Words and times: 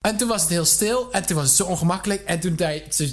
En 0.00 0.16
toen 0.16 0.28
was 0.28 0.40
het 0.40 0.50
heel 0.50 0.64
stil 0.64 1.12
en 1.12 1.26
toen 1.26 1.36
was 1.36 1.46
het 1.46 1.56
zo 1.56 1.64
ongemakkelijk. 1.64 2.24
En 2.24 2.40
toen 2.40 2.58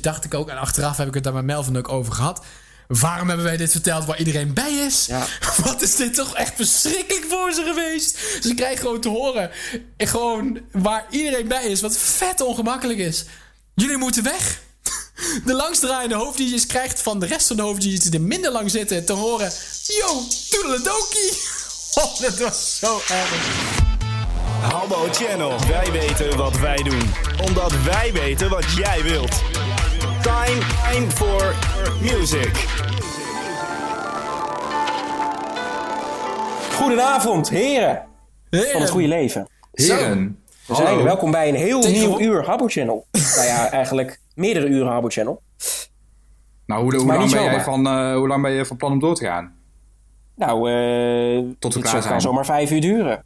dacht 0.02 0.26
ik 0.26 0.34
ook, 0.34 0.50
en 0.50 0.58
achteraf 0.58 0.98
heb 0.98 1.08
ik 1.08 1.14
het 1.14 1.24
daar 1.24 1.34
met 1.34 1.46
Melvin 1.46 1.78
ook 1.78 1.90
over 1.90 2.14
gehad. 2.14 2.46
Waarom 2.88 3.28
hebben 3.28 3.46
wij 3.46 3.58
dit 3.58 3.72
verteld 3.72 4.06
waar 4.06 4.18
iedereen 4.20 4.54
bij 4.54 4.72
is? 4.72 5.06
Ja. 5.06 5.26
Wat 5.64 5.82
is 5.82 5.96
dit 5.96 6.14
toch 6.14 6.36
echt 6.36 6.54
verschrikkelijk 6.56 7.26
voor 7.30 7.52
ze 7.52 7.64
geweest? 7.64 8.18
Ze 8.42 8.54
krijgen 8.54 8.78
gewoon 8.78 9.02
te 9.02 9.10
horen. 9.10 9.52
Gewoon 9.98 10.60
waar 10.72 11.06
iedereen 11.10 11.48
bij 11.48 11.64
is. 11.64 11.82
Wat 11.82 11.98
vet 11.98 12.42
ongemakkelijk 12.42 13.00
is. 13.00 13.26
Jullie 13.76 13.98
moeten 13.98 14.24
weg. 14.24 14.62
De 15.46 15.54
langstdraaiende 15.54 16.16
hoofddienst 16.16 16.66
krijgt 16.66 17.02
van 17.02 17.20
de 17.20 17.26
rest 17.26 17.48
van 17.48 17.56
de 17.56 17.62
hoofddienst 17.62 18.04
die 18.04 18.14
er 18.14 18.22
minder 18.22 18.52
lang 18.52 18.72
zitten 18.72 19.06
te 19.06 19.14
horen. 19.14 19.52
Yo, 19.84 20.24
toedeledokie. 20.50 21.32
Oh, 21.94 22.20
dat 22.20 22.38
was 22.38 22.78
zo 22.80 23.02
erg. 23.08 23.97
Hallo 24.62 25.08
Channel, 25.12 25.52
wij 25.68 25.92
weten 25.92 26.38
wat 26.38 26.60
wij 26.60 26.76
doen. 26.76 27.02
Omdat 27.48 27.84
wij 27.84 28.12
weten 28.14 28.50
wat 28.50 28.72
jij 28.72 29.04
wilt. 29.04 29.44
Time, 30.22 30.62
time 30.92 31.12
for 31.12 31.56
music. 32.02 32.66
Goedenavond, 36.76 37.50
heren 37.50 38.06
van 38.50 38.82
het 38.82 38.90
goede 38.90 39.08
leven. 39.08 39.48
Heren. 39.72 40.44
We 40.68 40.76
zijn 40.76 40.88
hallo. 40.88 41.00
er. 41.00 41.06
Welkom 41.06 41.32
bij 41.32 41.50
een 41.50 41.56
heel 41.56 41.80
nieuw 41.80 42.20
uur 42.20 42.46
Habbo 42.46 42.68
Channel. 42.68 43.06
nou 43.12 43.48
ja, 43.48 43.72
eigenlijk 43.72 44.20
meerdere 44.36 44.68
uren 44.68 44.92
Habbo 44.92 45.08
Channel. 45.08 45.42
Nou, 46.66 46.82
hoe, 46.82 46.94
lang 46.94 47.24
niet 47.24 47.32
ben 47.32 47.44
jij 47.44 47.62
van, 47.62 47.88
eh, 47.88 48.16
hoe 48.16 48.28
lang 48.28 48.42
ben 48.42 48.52
je 48.52 48.66
van 48.66 48.78
plan 48.78 48.92
om 48.92 49.00
door 49.00 49.16
te 49.16 49.26
gaan? 49.26 49.56
Nou, 50.36 50.72
eh 50.72 51.56
Tot 51.60 51.80
klaar 51.80 52.08
kan 52.08 52.22
zomaar 52.22 52.46
vijf 52.46 52.72
uur 52.72 52.82
duren. 52.82 53.26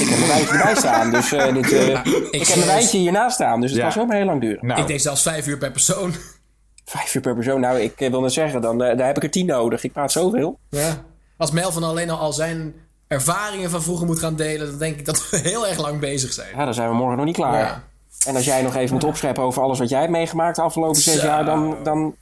Ik 0.00 0.08
heb 0.08 0.18
mijn 0.18 0.30
wijntje 0.30 0.56
erbij 0.56 0.74
staan, 0.74 1.10
dus 1.10 1.32
eh, 1.32 1.54
dit, 1.54 1.72
eh, 1.72 1.88
ik, 2.30 2.46
heb 2.46 2.56
mijn 2.56 2.68
wijntje 2.68 2.98
hiernaast 2.98 3.34
staan, 3.34 3.60
dus 3.60 3.70
het 3.70 3.78
Ja. 3.78 3.84
kan 3.84 3.92
zomaar 3.92 4.16
heel 4.16 4.26
lang 4.26 4.40
duren. 4.40 4.66
Nou, 4.66 4.80
Ik 4.80 4.86
denk 4.86 5.00
zelfs 5.00 5.22
vijf 5.22 5.46
uur 5.46 5.58
per 5.58 5.70
persoon. 5.70 6.14
Vijf 6.84 7.14
uur 7.14 7.20
per 7.20 7.34
persoon, 7.34 7.60
nou, 7.60 7.78
ik 7.80 8.00
eh, 8.00 8.10
wil 8.10 8.20
net 8.20 8.32
zeggen, 8.32 8.60
dan, 8.60 8.78
daar 8.78 9.06
heb 9.06 9.16
ik 9.16 9.22
er 9.22 9.30
tien 9.30 9.46
nodig. 9.46 9.84
Ik 9.84 9.92
praat 9.92 10.12
zoveel. 10.12 10.58
Ja. 10.70 11.04
Als 11.36 11.50
Melvin 11.50 11.82
alleen 11.82 12.10
al, 12.10 12.18
al 12.18 12.32
zijn 12.32 12.74
ervaringen 13.08 13.70
van 13.70 13.82
vroeger 13.82 14.06
moet 14.06 14.18
gaan 14.18 14.36
delen, 14.36 14.66
dan 14.68 14.78
denk 14.78 14.98
ik 14.98 15.04
dat 15.04 15.30
we 15.30 15.36
heel 15.50 15.66
erg 15.66 15.78
lang 15.78 16.00
bezig 16.00 16.32
zijn. 16.32 16.48
Ja, 16.56 16.64
dan 16.64 16.74
zijn 16.74 16.88
we 16.88 16.94
morgen 16.94 17.16
nog 17.16 17.26
niet 17.26 17.34
klaar. 17.36 17.58
Ja. 17.58 17.82
En 18.26 18.34
als 18.36 18.44
jij 18.44 18.62
nog 18.62 18.76
even 18.76 18.94
moet 18.94 19.04
opscheppen 19.04 19.42
over 19.42 19.62
alles 19.62 19.78
wat 19.78 19.88
jij 19.88 20.00
hebt 20.00 20.10
meegemaakt 20.12 20.56
de 20.56 20.62
afgelopen 20.62 21.00
zes 21.00 21.20
Zo. 21.20 21.26
jaar, 21.26 21.44
dan, 21.44 21.76
dan, 21.82 22.14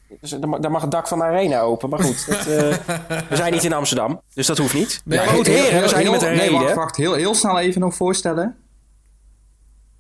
dan 0.61 0.71
mag 0.71 0.83
het 0.83 0.91
dak 0.91 1.09
van 1.09 1.19
de 1.19 1.25
arena 1.25 1.61
open. 1.61 1.89
Maar 1.89 1.99
goed, 2.03 2.27
dat, 2.27 2.39
eh, 2.39 2.45
we 3.29 3.37
zijn 3.37 3.53
niet 3.53 3.65
in 3.65 3.73
Amsterdam, 3.73 4.21
dus 4.35 4.47
dat 4.47 4.59
hoeft 4.59 4.75
niet. 4.75 5.01
Nee, 5.05 5.19
maar 5.19 5.29
goed, 5.29 5.47
heren, 5.47 5.83
we 5.83 5.89
zijn 5.89 6.03
hier 6.03 6.11
met 6.11 6.23
een 6.23 6.29
Nee, 6.29 6.39
reden. 6.39 6.61
wacht, 6.61 6.75
wacht. 6.75 6.97
Heel, 6.97 7.15
heel 7.15 7.35
snel 7.35 7.59
even 7.59 7.81
nog 7.81 7.95
voorstellen. 7.95 8.57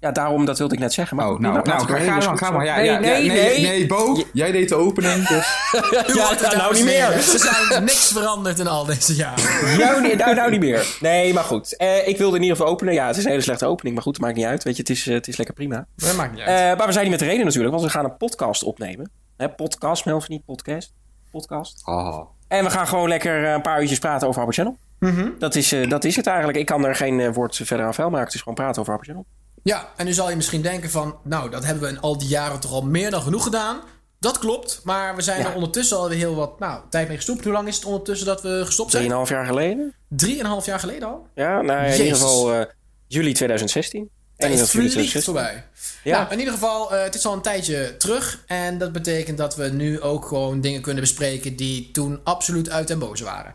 Ja, 0.06 0.12
daarom, 0.12 0.44
dat 0.44 0.58
wilde 0.58 0.74
ik 0.74 0.80
net 0.80 0.92
zeggen. 0.92 1.16
Maar 1.16 1.30
Oh, 1.30 1.38
nou, 1.38 1.54
nou 1.62 1.86
ga, 1.86 2.20
ga 2.20 2.50
maar, 2.50 2.52
maar. 2.52 2.64
Ja, 2.64 2.76
nee, 2.76 2.84
ja, 2.84 2.98
nee, 2.98 3.24
ja, 3.24 3.32
nee, 3.32 3.60
nee, 3.62 3.86
Bo, 3.86 4.24
jij 4.32 4.52
deed 4.52 4.68
de 4.68 4.74
opening, 4.74 5.26
dus... 5.28 5.46
Ja, 6.16 6.56
nou 6.56 6.74
niet 6.74 6.84
meer. 6.84 7.12
Er 7.12 7.22
zijn 7.22 7.84
niks 7.84 8.12
veranderd 8.12 8.58
in 8.58 8.66
al 8.66 8.84
deze 8.84 9.14
jaren. 9.14 9.44
Nou, 9.78 10.02
niet- 10.02 10.16
nou, 10.18 10.34
nou 10.34 10.50
niet 10.50 10.60
meer. 10.60 10.96
Nee, 11.00 11.34
maar 11.34 11.44
goed. 11.44 11.76
Eh, 11.76 12.08
ik 12.08 12.18
wilde 12.18 12.36
in 12.36 12.42
ieder 12.42 12.56
geval 12.56 12.72
openen. 12.72 12.94
Ja, 12.94 13.06
het 13.06 13.16
is 13.16 13.24
een 13.24 13.30
hele 13.30 13.42
slechte 13.42 13.66
opening, 13.66 13.94
maar 13.94 14.04
goed, 14.04 14.12
dat 14.14 14.22
maakt 14.22 14.36
niet 14.36 14.46
uit. 14.46 14.62
Weet 14.64 14.76
je, 14.76 14.80
het 14.80 14.90
is, 14.90 15.06
eh, 15.06 15.14
het 15.14 15.28
is 15.28 15.36
lekker 15.36 15.54
prima. 15.54 15.86
Dat 15.96 16.16
maakt 16.16 16.32
niet 16.32 16.40
uit. 16.40 16.48
Eh, 16.72 16.76
maar 16.78 16.86
we 16.86 16.92
zijn 16.92 17.02
hier 17.04 17.10
met 17.10 17.20
de 17.20 17.26
reden 17.26 17.44
natuurlijk, 17.44 17.72
want 17.74 17.84
we 17.86 17.90
gaan 17.90 18.04
een 18.04 18.16
podcast 18.16 18.62
opnemen. 18.62 19.10
Hè, 19.36 19.48
podcast, 19.48 20.04
Melvin, 20.04 20.32
niet 20.34 20.44
podcast. 20.44 20.92
Podcast. 21.30 21.82
Oh. 21.84 22.20
En 22.48 22.64
we 22.64 22.70
gaan 22.70 22.86
gewoon 22.86 23.08
lekker 23.08 23.44
een 23.44 23.62
paar 23.62 23.80
uurtjes 23.80 23.98
praten 23.98 24.28
over 24.28 24.40
Harper 24.42 24.64
Channel. 24.64 24.78
Mhm. 24.98 25.28
dat, 25.38 25.54
is, 25.54 25.72
eh, 25.72 25.88
dat 25.88 26.04
is 26.04 26.16
het 26.16 26.26
eigenlijk. 26.26 26.58
Ik 26.58 26.66
kan 26.66 26.84
er 26.84 26.94
geen 26.94 27.32
woord 27.32 27.60
verder 27.64 27.86
aan 27.86 27.94
vuil 27.94 28.10
maken. 28.10 28.24
Het 28.26 28.34
is 28.34 28.40
gewoon 28.40 28.54
praten 28.54 28.80
over 28.80 28.92
Harper 28.92 29.06
Channel. 29.12 29.26
Ja, 29.66 29.88
en 29.96 30.04
nu 30.04 30.12
zal 30.12 30.30
je 30.30 30.36
misschien 30.36 30.62
denken 30.62 30.90
van... 30.90 31.18
Nou, 31.22 31.50
dat 31.50 31.64
hebben 31.64 31.82
we 31.84 31.88
in 31.88 32.00
al 32.00 32.18
die 32.18 32.28
jaren 32.28 32.60
toch 32.60 32.72
al 32.72 32.82
meer 32.82 33.10
dan 33.10 33.22
genoeg 33.22 33.42
gedaan. 33.42 33.80
Dat 34.18 34.38
klopt, 34.38 34.80
maar 34.84 35.16
we 35.16 35.22
zijn 35.22 35.40
Ja. 35.40 35.46
er 35.48 35.54
ondertussen 35.54 35.96
alweer 35.96 36.18
heel 36.18 36.34
wat 36.34 36.58
nou, 36.58 36.80
tijd 36.90 37.08
mee 37.08 37.16
gestopt. 37.16 37.44
Hoe 37.44 37.52
lang 37.52 37.68
is 37.68 37.76
het 37.76 37.84
ondertussen 37.84 38.26
dat 38.26 38.42
we 38.42 38.62
gestopt 38.64 38.90
zijn? 38.90 39.02
Drieënhalf 39.02 39.28
jaar 39.28 39.46
geleden. 39.46 39.94
Drieënhalf 40.08 40.66
jaar 40.66 40.78
geleden 40.80 41.08
al? 41.08 41.26
Ja, 41.34 41.60
nou, 41.62 41.78
in 41.78 41.84
Jezus. 41.84 41.98
ieder 42.04 42.14
geval 42.16 42.52
eh, 42.54 42.66
juli 43.06 43.32
2016. 43.32 44.10
Tijd 44.36 44.50
21 44.52 44.72
juli 44.72 44.90
vliegt 44.90 45.10
2016. 45.24 45.34
voorbij. 45.34 45.64
Ja. 46.12 46.18
Nou, 46.20 46.32
in 46.32 46.38
ieder 46.38 46.54
geval, 46.54 46.94
eh, 46.94 47.02
het 47.02 47.14
is 47.14 47.26
al 47.26 47.32
een 47.32 47.40
tijdje 47.42 47.96
terug. 47.96 48.42
En 48.46 48.78
dat 48.78 48.92
betekent 48.92 49.38
dat 49.38 49.56
we 49.56 49.68
nu 49.68 50.00
ook 50.00 50.26
gewoon 50.26 50.60
dingen 50.60 50.80
kunnen 50.80 51.02
bespreken 51.02 51.56
die 51.56 51.90
toen 51.90 52.20
absoluut 52.24 52.70
uit 52.70 52.90
en 52.90 52.98
boze 52.98 53.24
waren. 53.24 53.52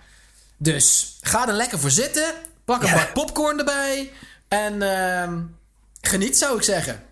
Dus 0.57 1.17
ga 1.21 1.47
er 1.47 1.53
lekker 1.53 1.79
voor 1.79 1.91
zitten. 1.91 2.33
Pak 2.65 2.81
een 2.81 2.87
Ja. 2.87 2.93
bak 2.95 3.13
popcorn 3.13 3.57
erbij. 3.59 4.11
En 4.47 4.81
ehm, 4.81 5.39
geniet, 6.01 6.37
zou 6.37 6.57
ik 6.57 6.63
zeggen. 6.63 7.03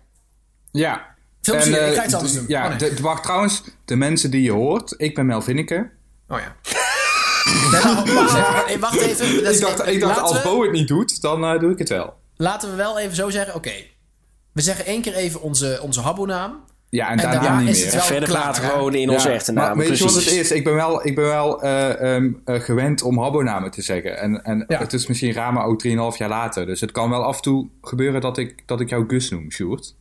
Ja. 0.70 1.08
Veel 1.42 1.54
plezier, 1.54 1.76
En, 1.78 1.82
eh, 1.84 1.90
ik 1.90 1.96
ga 1.96 2.04
iets 2.04 2.14
anders 2.14 2.32
d- 2.32 2.36
doen. 2.36 2.44
Ja, 2.48 2.62
Oh, 2.64 2.68
nee. 2.78 2.94
de- 2.94 3.02
wacht 3.02 3.22
trouwens, 3.22 3.62
de 3.84 3.96
mensen 3.96 4.30
die 4.30 4.42
je 4.42 4.52
hoort. 4.52 4.94
Ik 4.96 5.14
ben 5.14 5.26
Mel 5.26 5.42
Vinneke. 5.42 5.90
Oh 6.28 6.38
ja. 6.38 6.56
Nee, 7.70 7.82
maar 7.82 8.04
wacht 8.14 8.34
even. 8.34 8.64
Hey, 8.66 8.78
wacht 8.78 9.00
even. 9.00 9.44
Dat 9.44 9.54
Ik 9.54 9.60
dacht, 9.60 9.86
ik 9.86 10.00
dacht 10.00 10.16
laten 10.16 10.22
als 10.22 10.32
we- 10.42 10.48
Bo 10.48 10.62
het 10.62 10.72
niet 10.72 10.88
doet, 10.88 11.20
dan 11.20 11.44
eh, 11.44 11.60
doe 11.60 11.72
ik 11.72 11.78
het 11.78 11.88
wel. 11.88 12.14
Laten 12.36 12.70
we 12.70 12.76
wel 12.76 12.98
even 12.98 13.16
zo 13.16 13.30
zeggen. 13.30 13.54
Oké. 13.54 13.72
We 14.52 14.60
zeggen 14.62 14.84
één 14.86 15.02
keer 15.02 15.14
even 15.14 15.40
onze, 15.42 15.78
onze 15.82 16.00
habbo-naam. 16.00 16.64
Ja, 16.90 17.06
en, 17.06 17.10
En 17.10 17.16
daarna 17.24 17.40
daarna 17.40 17.60
niet 17.60 17.68
is 17.68 17.76
meer. 17.76 17.84
het 17.84 17.92
En 17.94 17.98
wel 17.98 18.08
verder 18.08 18.28
klaar, 18.28 18.42
praten 18.42 18.62
hè? 18.62 18.68
gewoon 18.70 18.94
in 18.94 19.10
onze 19.10 19.28
echte 19.30 19.52
naam. 19.52 19.64
Maar 19.76 19.86
weet 19.86 19.98
je 19.98 20.04
wat 20.04 20.14
het 20.14 20.26
is? 20.30 20.50
Ik 20.50 20.64
ben 20.64 20.74
wel, 20.74 21.06
ik 21.06 21.14
ben 21.14 21.24
wel 21.24 21.62
eh, 21.62 22.14
ehm, 22.14 22.32
eh, 22.44 22.60
gewend 22.60 23.02
om 23.02 23.18
Habbo-namen 23.18 23.70
te 23.70 23.82
zeggen. 23.82 24.18
En, 24.18 24.42
en 24.44 24.64
Ja. 24.68 24.78
het 24.78 24.92
is 24.92 25.06
misschien 25.06 25.32
raar, 25.32 25.52
maar 25.52 25.64
ook 25.64 25.80
3,5 25.80 26.18
jaar 26.18 26.28
later. 26.28 26.66
Dus 26.66 26.80
het 26.80 26.90
kan 26.92 27.10
wel 27.10 27.24
af 27.24 27.36
en 27.36 27.42
toe 27.42 27.68
gebeuren 27.82 28.20
dat 28.20 28.38
ik, 28.38 28.62
dat 28.66 28.80
ik 28.80 28.88
jou 28.88 29.04
Gus 29.08 29.30
noem, 29.30 29.50
Sjoerd. 29.52 29.94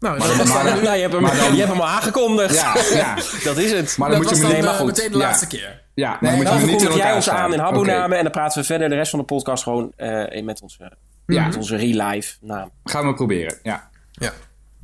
Nou, 0.00 0.18
Maar 0.18 0.26
dat 0.28 0.36
dan- 0.36 0.46
Nou, 0.64 0.80
je 0.82 1.00
hebt 1.00 1.12
hem, 1.12 1.22
Maar 1.22 1.36
dan- 1.36 1.52
je 1.52 1.58
hebt 1.58 1.72
hem 1.72 1.80
al 1.80 1.88
aangekondigd. 1.88 2.54
Ja, 2.54 2.74
ja. 2.94 3.14
dat 3.44 3.56
is 3.56 3.72
het. 3.72 3.96
Maar 3.98 4.08
dat 4.10 4.16
dan 4.18 4.26
moet 4.26 4.38
was 4.40 4.48
je 4.50 4.54
dan 4.54 4.64
me 4.64 4.68
eh, 4.70 4.76
goed. 4.76 4.86
meteen 4.86 5.12
de 5.12 5.18
Ja. 5.18 5.24
laatste 5.24 5.46
keer. 5.46 5.82
Ja, 5.94 6.08
maar 6.08 6.18
Nee, 6.20 6.44
dan 6.44 6.60
moet 6.60 6.80
dan 6.80 6.88
niet 6.88 6.94
jij 6.94 7.14
ons 7.14 7.28
aan 7.30 7.52
in. 7.52 7.58
Habbo-namen 7.58 8.16
en 8.16 8.22
dan 8.22 8.32
praten 8.32 8.60
we 8.60 8.66
verder 8.66 8.88
de 8.88 8.94
rest 8.94 9.10
van 9.10 9.18
de 9.18 9.24
podcast 9.24 9.62
gewoon 9.62 9.92
eh, 9.96 10.42
met 10.42 10.62
onze, 10.62 10.92
Ja. 11.26 11.46
met 11.46 11.56
onze 11.56 11.76
real-life 11.76 12.36
naam. 12.40 12.70
Gaan 12.84 13.06
we 13.06 13.14
proberen, 13.14 13.58
ja. 13.62 13.90
Ja. 14.12 14.32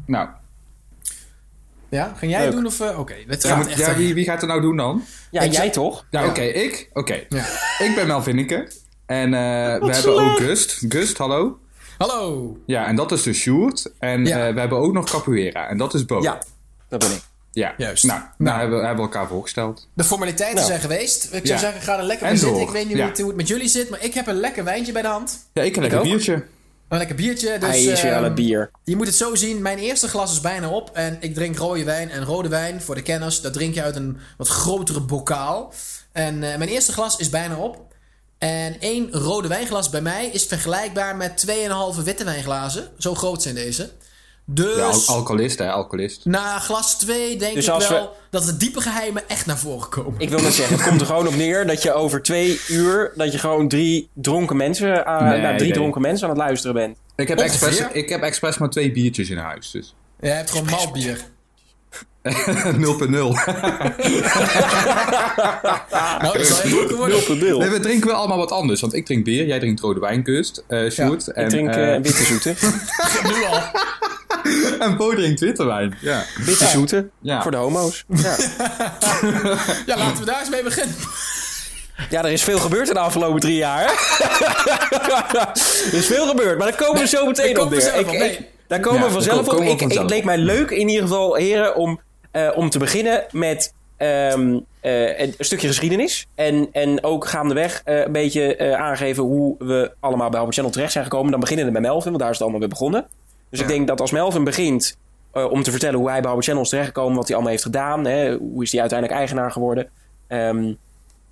Nou, 0.06 0.28
Ja, 1.91 2.14
ging 2.16 2.30
jij 2.30 2.41
Leuk. 2.41 2.48
het 2.52 2.56
doen 2.56 2.66
of... 2.66 2.80
eh, 2.80 2.98
Oké, 2.98 3.14
het 3.26 3.42
ja, 3.42 3.48
gaat 3.48 3.58
moet- 3.58 3.66
echt... 3.69 3.78
ja, 3.78 3.94
wie, 3.94 4.14
wie 4.14 4.24
gaat 4.24 4.42
er 4.42 4.48
nou 4.48 4.60
doen 4.60 4.76
dan? 4.76 5.04
Ja, 5.30 5.41
Ik 5.42 5.52
jij 5.52 5.70
toch? 5.70 6.04
Ja, 6.10 6.22
Ja. 6.22 6.28
oké, 6.28 6.41
ik? 6.42 6.91
Oké. 6.92 7.24
Ja. 7.28 7.44
Ik 7.78 7.92
ben 7.94 8.06
Mel 8.06 8.22
Vinneke. 8.22 8.70
En 9.06 9.34
eh, 9.34 9.41
we 9.80 9.92
hebben 9.94 10.14
ook 10.30 10.36
Gust. 10.36 10.78
Gust, 10.88 11.19
hallo. 11.19 11.58
Hallo. 11.98 12.56
Ja, 12.66 12.86
en 12.86 12.96
dat 12.96 13.12
is 13.12 13.22
dus 13.22 13.38
Sjoerd. 13.38 13.92
En 13.98 14.25
Ja. 14.26 14.46
eh, 14.46 14.54
we 14.54 14.60
hebben 14.60 14.78
ook 14.78 14.92
nog 14.92 15.10
Capoeira. 15.10 15.69
En 15.69 15.78
dat 15.78 15.94
is 15.94 16.04
Bo. 16.04 16.20
Ja, 16.22 16.38
dat 16.88 16.98
ben 17.00 17.10
ik. 17.10 17.20
Ja. 17.52 17.75
Juist. 17.76 18.04
Nou, 18.04 18.19
nou, 18.20 18.32
Nou. 18.38 18.58
hebben, 18.60 18.78
we- 18.78 18.86
hebben 18.86 19.04
we 19.04 19.10
elkaar 19.12 19.28
voorgesteld. 19.28 19.88
De 19.94 20.04
formaliteiten 20.04 20.56
Nou. 20.56 20.66
zijn 20.69 20.80
geweest. 20.80 21.25
Ik 21.25 21.30
zou 21.30 21.48
Ja. 21.48 21.58
zeggen, 21.58 21.82
ga 21.82 21.96
er 21.98 22.04
lekker 22.04 22.26
bij 22.26 22.36
zitten. 22.36 22.60
Ik 22.62 22.70
weet 22.70 22.86
niet 22.88 22.96
Ja. 22.96 23.02
hoe, 23.02 23.10
het, 23.10 23.19
het 23.19 23.36
met 23.36 23.48
jullie 23.48 23.69
zit, 23.69 23.91
maar 23.91 24.04
ik 24.04 24.14
heb 24.14 24.26
een 24.26 24.41
lekker 24.41 24.64
wijntje 24.64 24.92
bij 24.92 25.02
de 25.02 25.08
hand. 25.08 25.48
Ja, 25.52 25.62
ik 25.62 25.72
heb 25.75 25.80
lekker 25.82 25.98
ook. 26.00 26.04
biertje. 26.04 26.44
Een 26.88 26.98
lekker 26.98 27.16
biertje. 27.16 27.58
Dus, 27.58 27.69
Hij 27.69 27.84
is 27.84 28.02
weer 28.02 28.10
ehm, 28.10 28.19
aan 28.19 28.24
het 28.24 28.34
bier. 28.34 28.70
Je 28.84 28.97
moet 28.97 29.06
het 29.06 29.16
zo 29.16 29.34
zien. 29.34 29.62
Mijn 29.62 29.78
eerste 29.78 30.08
glas 30.08 30.32
is 30.32 30.41
bijna 30.41 30.69
op. 30.69 30.91
En 30.92 31.16
ik 31.20 31.34
drink 31.34 31.56
rode 31.56 31.84
wijn. 31.84 32.10
En 32.10 32.24
rode 32.24 32.48
wijn, 32.48 32.82
voor 32.82 32.94
de 32.94 33.02
kenners, 33.02 33.41
dat 33.41 33.52
drink 33.52 33.74
je 33.74 33.82
uit 33.82 33.97
een 33.97 34.19
wat 34.36 34.48
grotere 34.48 35.00
bokaal. 35.00 35.72
En 36.12 36.34
eh, 36.34 36.58
mijn 36.58 36.70
eerste 36.70 36.92
glas 36.92 37.16
is 37.16 37.28
bijna 37.28 37.56
op. 37.56 37.94
En 38.38 38.80
één 38.80 39.12
rode 39.12 39.48
wijnglas 39.48 39.91
bij 39.91 40.00
mij 40.00 40.26
is 40.26 40.44
vergelijkbaar 40.44 41.16
met 41.16 41.46
2,5 41.96 42.02
witte 42.04 42.25
wijnglazen. 42.25 42.88
Zo 42.98 43.14
groot 43.14 43.42
zijn 43.42 43.54
deze. 43.54 43.91
Dus... 44.48 44.76
Ja, 44.76 44.82
al- 44.84 45.02
alcoholist, 45.06 45.58
hè, 45.58 45.70
alcoholist. 45.70 46.24
Na 46.24 46.58
glas 46.58 46.98
2 46.98 47.36
denk 47.36 47.54
Dus 47.54 47.66
ik 47.66 47.72
wel 47.88 47.88
we- 47.88 48.08
dat 48.30 48.44
de 48.44 48.56
diepe 48.56 48.80
geheimen 48.80 49.28
echt 49.28 49.46
naar 49.46 49.58
voren 49.58 49.88
komen. 49.88 50.14
Ik 50.20 50.28
wil 50.28 50.40
net 50.40 50.52
zeggen, 50.54 50.76
het 50.76 50.86
komt 50.88 51.00
er 51.00 51.06
gewoon 51.06 51.26
op 51.26 51.34
neer 51.34 51.66
dat 51.66 51.82
je 51.82 51.92
over 51.92 52.22
twee 52.22 52.60
uur... 52.68 53.12
dat 53.14 53.32
je 53.32 53.38
gewoon 53.38 53.68
drie 53.68 54.08
dronken 54.14 54.56
mensen, 54.56 55.06
aan, 55.06 55.24
Nee, 55.24 55.40
nou, 55.40 55.56
drie 55.56 55.68
nee. 55.68 55.78
dronken 55.78 56.00
mensen 56.00 56.28
aan 56.28 56.34
het 56.34 56.42
luisteren 56.42 56.74
bent. 56.74 56.96
Ik 57.16 57.28
heb, 57.28 57.38
Ongeveer. 57.38 57.68
expres, 57.68 57.92
ik 57.92 58.08
heb 58.08 58.22
expres 58.22 58.58
maar 58.58 58.70
twee 58.70 58.92
biertjes 58.92 59.30
in 59.30 59.36
huis, 59.38 59.70
dus. 59.70 59.94
Je 60.20 60.28
hebt 60.28 60.50
gewoon 60.50 60.66
malbier. 60.70 61.20
0.0. 62.26 62.32
Nou, 66.22 66.38
dat 66.38 66.46
zal 66.46 66.62
je 66.66 66.69
dronken 66.69 66.96
worden. 66.96 67.58
Nee, 67.58 67.69
we 67.70 67.81
drinken 67.81 68.08
wel 68.08 68.16
allemaal 68.16 68.38
wat 68.38 68.50
anders. 68.52 68.81
Want 68.81 68.94
ik 68.94 69.04
drink 69.06 69.25
bier, 69.25 69.46
jij 69.46 69.58
drinkt 69.58 69.81
rode 69.81 70.00
wijnkust, 70.00 70.64
eh 70.69 70.90
Sjoerd. 70.90 71.26
Ik 71.34 71.49
drink 71.49 71.69
eh, 71.70 71.94
eh, 71.94 72.02
witte 72.02 72.25
zoete. 72.25 72.54
Nu 73.34 73.44
al. 73.44 73.60
en 74.78 74.96
Bo 74.96 75.14
drinkt 75.14 75.40
witte 75.40 75.64
wijn. 75.64 75.98
Ja. 76.00 76.25
Witte 76.44 76.66
zoete. 76.66 77.08
Ja. 77.20 77.43
Voor 77.43 77.50
de 77.50 77.56
homo's. 77.56 78.04
Ja. 78.08 78.37
Ja, 79.87 79.96
laten 79.96 80.19
we 80.19 80.25
daar 80.25 80.40
eens 80.40 80.48
mee 80.48 80.62
beginnen. 80.62 80.94
ja, 82.10 82.25
er 82.25 82.31
is 82.32 82.43
veel 82.43 82.58
gebeurd 82.58 82.88
in 82.88 82.94
de 82.94 83.00
afgelopen 83.00 83.40
drie 83.40 83.56
jaar. 83.56 83.84
er 85.93 85.94
is 85.94 86.06
veel 86.06 86.26
gebeurd, 86.26 86.58
maar 86.58 86.66
daar 86.66 86.87
komen 86.87 87.00
we 87.00 87.08
zo 87.08 87.26
meteen 87.26 87.50
op 87.50 87.54
komen 87.54 87.78
we 87.78 87.82
neer. 87.82 87.93
zelf 87.93 88.12
Ik, 88.14 88.40
daar 88.66 88.81
komen 88.81 89.00
Ja, 89.00 89.06
we 89.06 89.12
vanzelf 89.12 89.46
komen 89.46 89.64
we 89.64 89.70
op. 89.70 89.75
Ik, 89.75 89.81
vanzelf 89.81 90.02
het 90.02 90.10
leek 90.10 90.25
mij 90.25 90.38
leuk 90.38 90.70
in 90.70 90.88
ieder 90.88 91.02
geval, 91.02 91.34
heren, 91.34 91.76
om, 91.76 92.00
eh, 92.31 92.50
om 92.54 92.70
te 92.70 92.78
beginnen 92.78 93.25
met 93.31 93.72
ehm, 93.96 94.58
eh, 94.87 95.19
een 95.19 95.34
stukje 95.38 95.66
geschiedenis. 95.66 96.26
En, 96.34 96.69
en 96.72 97.04
ook 97.04 97.26
gaandeweg 97.26 97.82
eh, 97.84 98.00
een 98.00 98.12
beetje 98.12 98.56
eh, 98.56 98.72
aangeven 98.72 99.22
hoe 99.22 99.54
we 99.58 99.92
allemaal 100.00 100.28
bij 100.28 100.38
Albert 100.38 100.54
Channel 100.54 100.72
terecht 100.72 100.92
zijn 100.92 101.04
gekomen. 101.04 101.31
Dan 101.31 101.40
beginnen 101.40 101.66
we 101.66 101.72
bij 101.72 101.81
Melvin, 101.81 102.10
want 102.10 102.19
daar 102.19 102.28
is 102.31 102.34
het 102.34 102.42
allemaal 102.42 102.60
weer 102.60 102.69
begonnen. 102.69 103.06
Dus 103.50 103.60
ik 103.60 103.69
denk 103.69 103.87
dat 103.87 104.00
als 104.00 104.10
Melvin 104.10 104.44
begint 104.44 104.96
eh, 105.32 105.50
om 105.50 105.62
te 105.62 105.70
vertellen 105.70 105.98
hoe 105.98 106.08
hij 106.10 106.19
bij 106.20 106.26
Habbo 106.31 106.43
Channel 106.44 106.62
is 106.62 106.69
terechtgekomen, 106.69 107.16
wat 107.16 107.25
hij 107.26 107.32
allemaal 107.34 107.52
heeft 107.52 107.64
gedaan, 107.64 108.04
hè, 108.04 108.37
hoe 108.37 108.62
is 108.62 108.70
hij 108.72 108.81
uiteindelijk 108.81 109.19
eigenaar 109.20 109.50
geworden. 109.50 109.88
Ehm, 110.26 110.72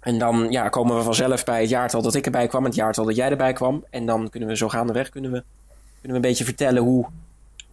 en 0.00 0.18
dan 0.18 0.46
ja, 0.50 0.68
komen 0.68 0.96
we 0.96 1.02
vanzelf 1.02 1.44
bij 1.44 1.60
het 1.60 1.68
jaartal 1.70 2.02
dat 2.02 2.14
ik 2.14 2.24
erbij 2.24 2.46
kwam, 2.46 2.64
het 2.64 2.74
jaartal 2.74 3.04
dat 3.04 3.16
jij 3.16 3.30
erbij 3.30 3.52
kwam. 3.52 3.84
En 3.90 4.06
dan 4.06 4.30
kunnen 4.30 4.48
we 4.48 4.56
zo 4.56 4.68
gaandeweg 4.68 5.08
kunnen 5.08 5.30
we, 5.30 5.42
kunnen 6.00 6.10
we 6.10 6.14
een 6.14 6.20
beetje 6.20 6.44
vertellen 6.44 6.82
hoe, 6.82 7.06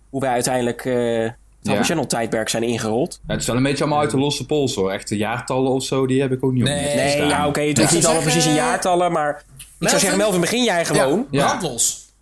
hoe 0.10 0.22
wij 0.22 0.32
uiteindelijk 0.32 0.86
eh 0.86 1.30
het 1.64 1.72
Ja. 1.74 1.84
Channel 1.84 2.06
tijdperk 2.08 2.50
zijn 2.50 2.64
ingerold. 2.64 3.20
Ja, 3.28 3.32
het 3.34 3.42
is 3.42 3.48
wel 3.48 3.56
een 3.56 3.64
beetje 3.64 3.84
allemaal 3.84 4.02
uit 4.02 4.12
de 4.12 4.18
losse 4.18 4.46
pols 4.46 4.76
hoor. 4.76 4.92
Echte 4.92 5.18
jaartallen 5.18 5.72
of 5.72 5.84
zo, 5.84 6.08
die 6.08 6.22
heb 6.22 6.32
ik 6.32 6.44
ook 6.44 6.52
niet 6.52 6.64
Nee. 6.64 6.90
op 6.90 6.96
Nee, 6.96 7.26
ja, 7.26 7.48
oké, 7.48 7.62
het 7.62 7.78
hoeft 7.78 7.92
niet 7.94 8.06
allemaal 8.06 8.24
precies 8.24 8.46
in 8.46 8.54
jaartallen, 8.54 9.12
maar 9.12 9.30
ik 9.30 9.46
Melvin? 9.58 9.88
zou 9.90 10.00
zeggen, 10.02 10.18
Melvin, 10.18 10.42
begin 10.42 10.64
jij 10.64 10.86
gewoon. 10.86 11.28
Ja, 11.32 11.60
Ja. 11.62 11.70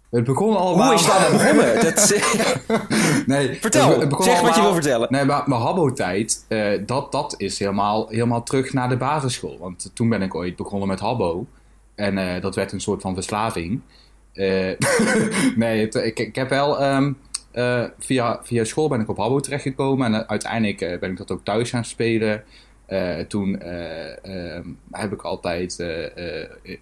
Het 0.09 0.23
begon 0.23 0.55
allemaal... 0.57 0.85
Hoe 0.85 0.95
is 0.95 1.05
het 1.05 1.11
allemaal 1.15 1.31
begonnen? 1.31 1.75
Dat, 1.83 3.25
Nee, 3.25 3.57
Vertel, 3.61 3.89
het- 3.89 3.99
het 3.99 4.09
begon 4.09 4.25
zeg 4.25 4.41
wat 4.41 4.55
je 4.55 4.61
wil 4.61 4.73
vertellen. 4.73 5.07
Nee, 5.11 5.25
maar 5.25 5.43
mijn 5.45 5.61
Habbo-tijd, 5.61 6.45
eh, 6.47 6.71
dat, 6.85 7.11
dat 7.11 7.33
is 7.37 7.59
helemaal, 7.59 8.07
helemaal 8.09 8.43
terug 8.43 8.73
naar 8.73 8.89
de 8.89 8.97
basisschool. 8.97 9.57
Want 9.59 9.91
toen 9.93 10.09
ben 10.09 10.21
ik 10.21 10.35
ooit 10.35 10.55
begonnen 10.55 10.87
met 10.87 10.99
Habbo. 10.99 11.47
En 11.95 12.17
eh, 12.17 12.41
dat 12.41 12.55
werd 12.55 12.71
een 12.71 12.81
soort 12.81 13.01
van 13.01 13.13
verslaving. 13.13 13.81
Eh, 14.33 14.71
nee, 15.55 15.81
het- 15.85 15.95
ik, 15.95 16.19
ik 16.19 16.35
heb 16.35 16.49
wel... 16.49 16.79
ehm, 16.79 17.13
eh, 17.51 17.83
via, 17.99 18.39
via 18.43 18.63
school 18.63 18.87
ben 18.87 18.99
ik 18.99 19.09
op 19.09 19.17
Habbo 19.17 19.39
terechtgekomen. 19.39 20.13
En 20.13 20.29
uiteindelijk 20.29 20.99
ben 20.99 21.11
ik 21.11 21.17
dat 21.17 21.31
ook 21.31 21.43
thuis 21.43 21.69
gaan 21.69 21.85
spelen. 21.85 22.43
Toen 23.27 23.59
eh, 23.61 24.55
ehm, 24.55 24.67
heb 24.91 25.11
ik 25.13 25.21
altijd 25.21 25.85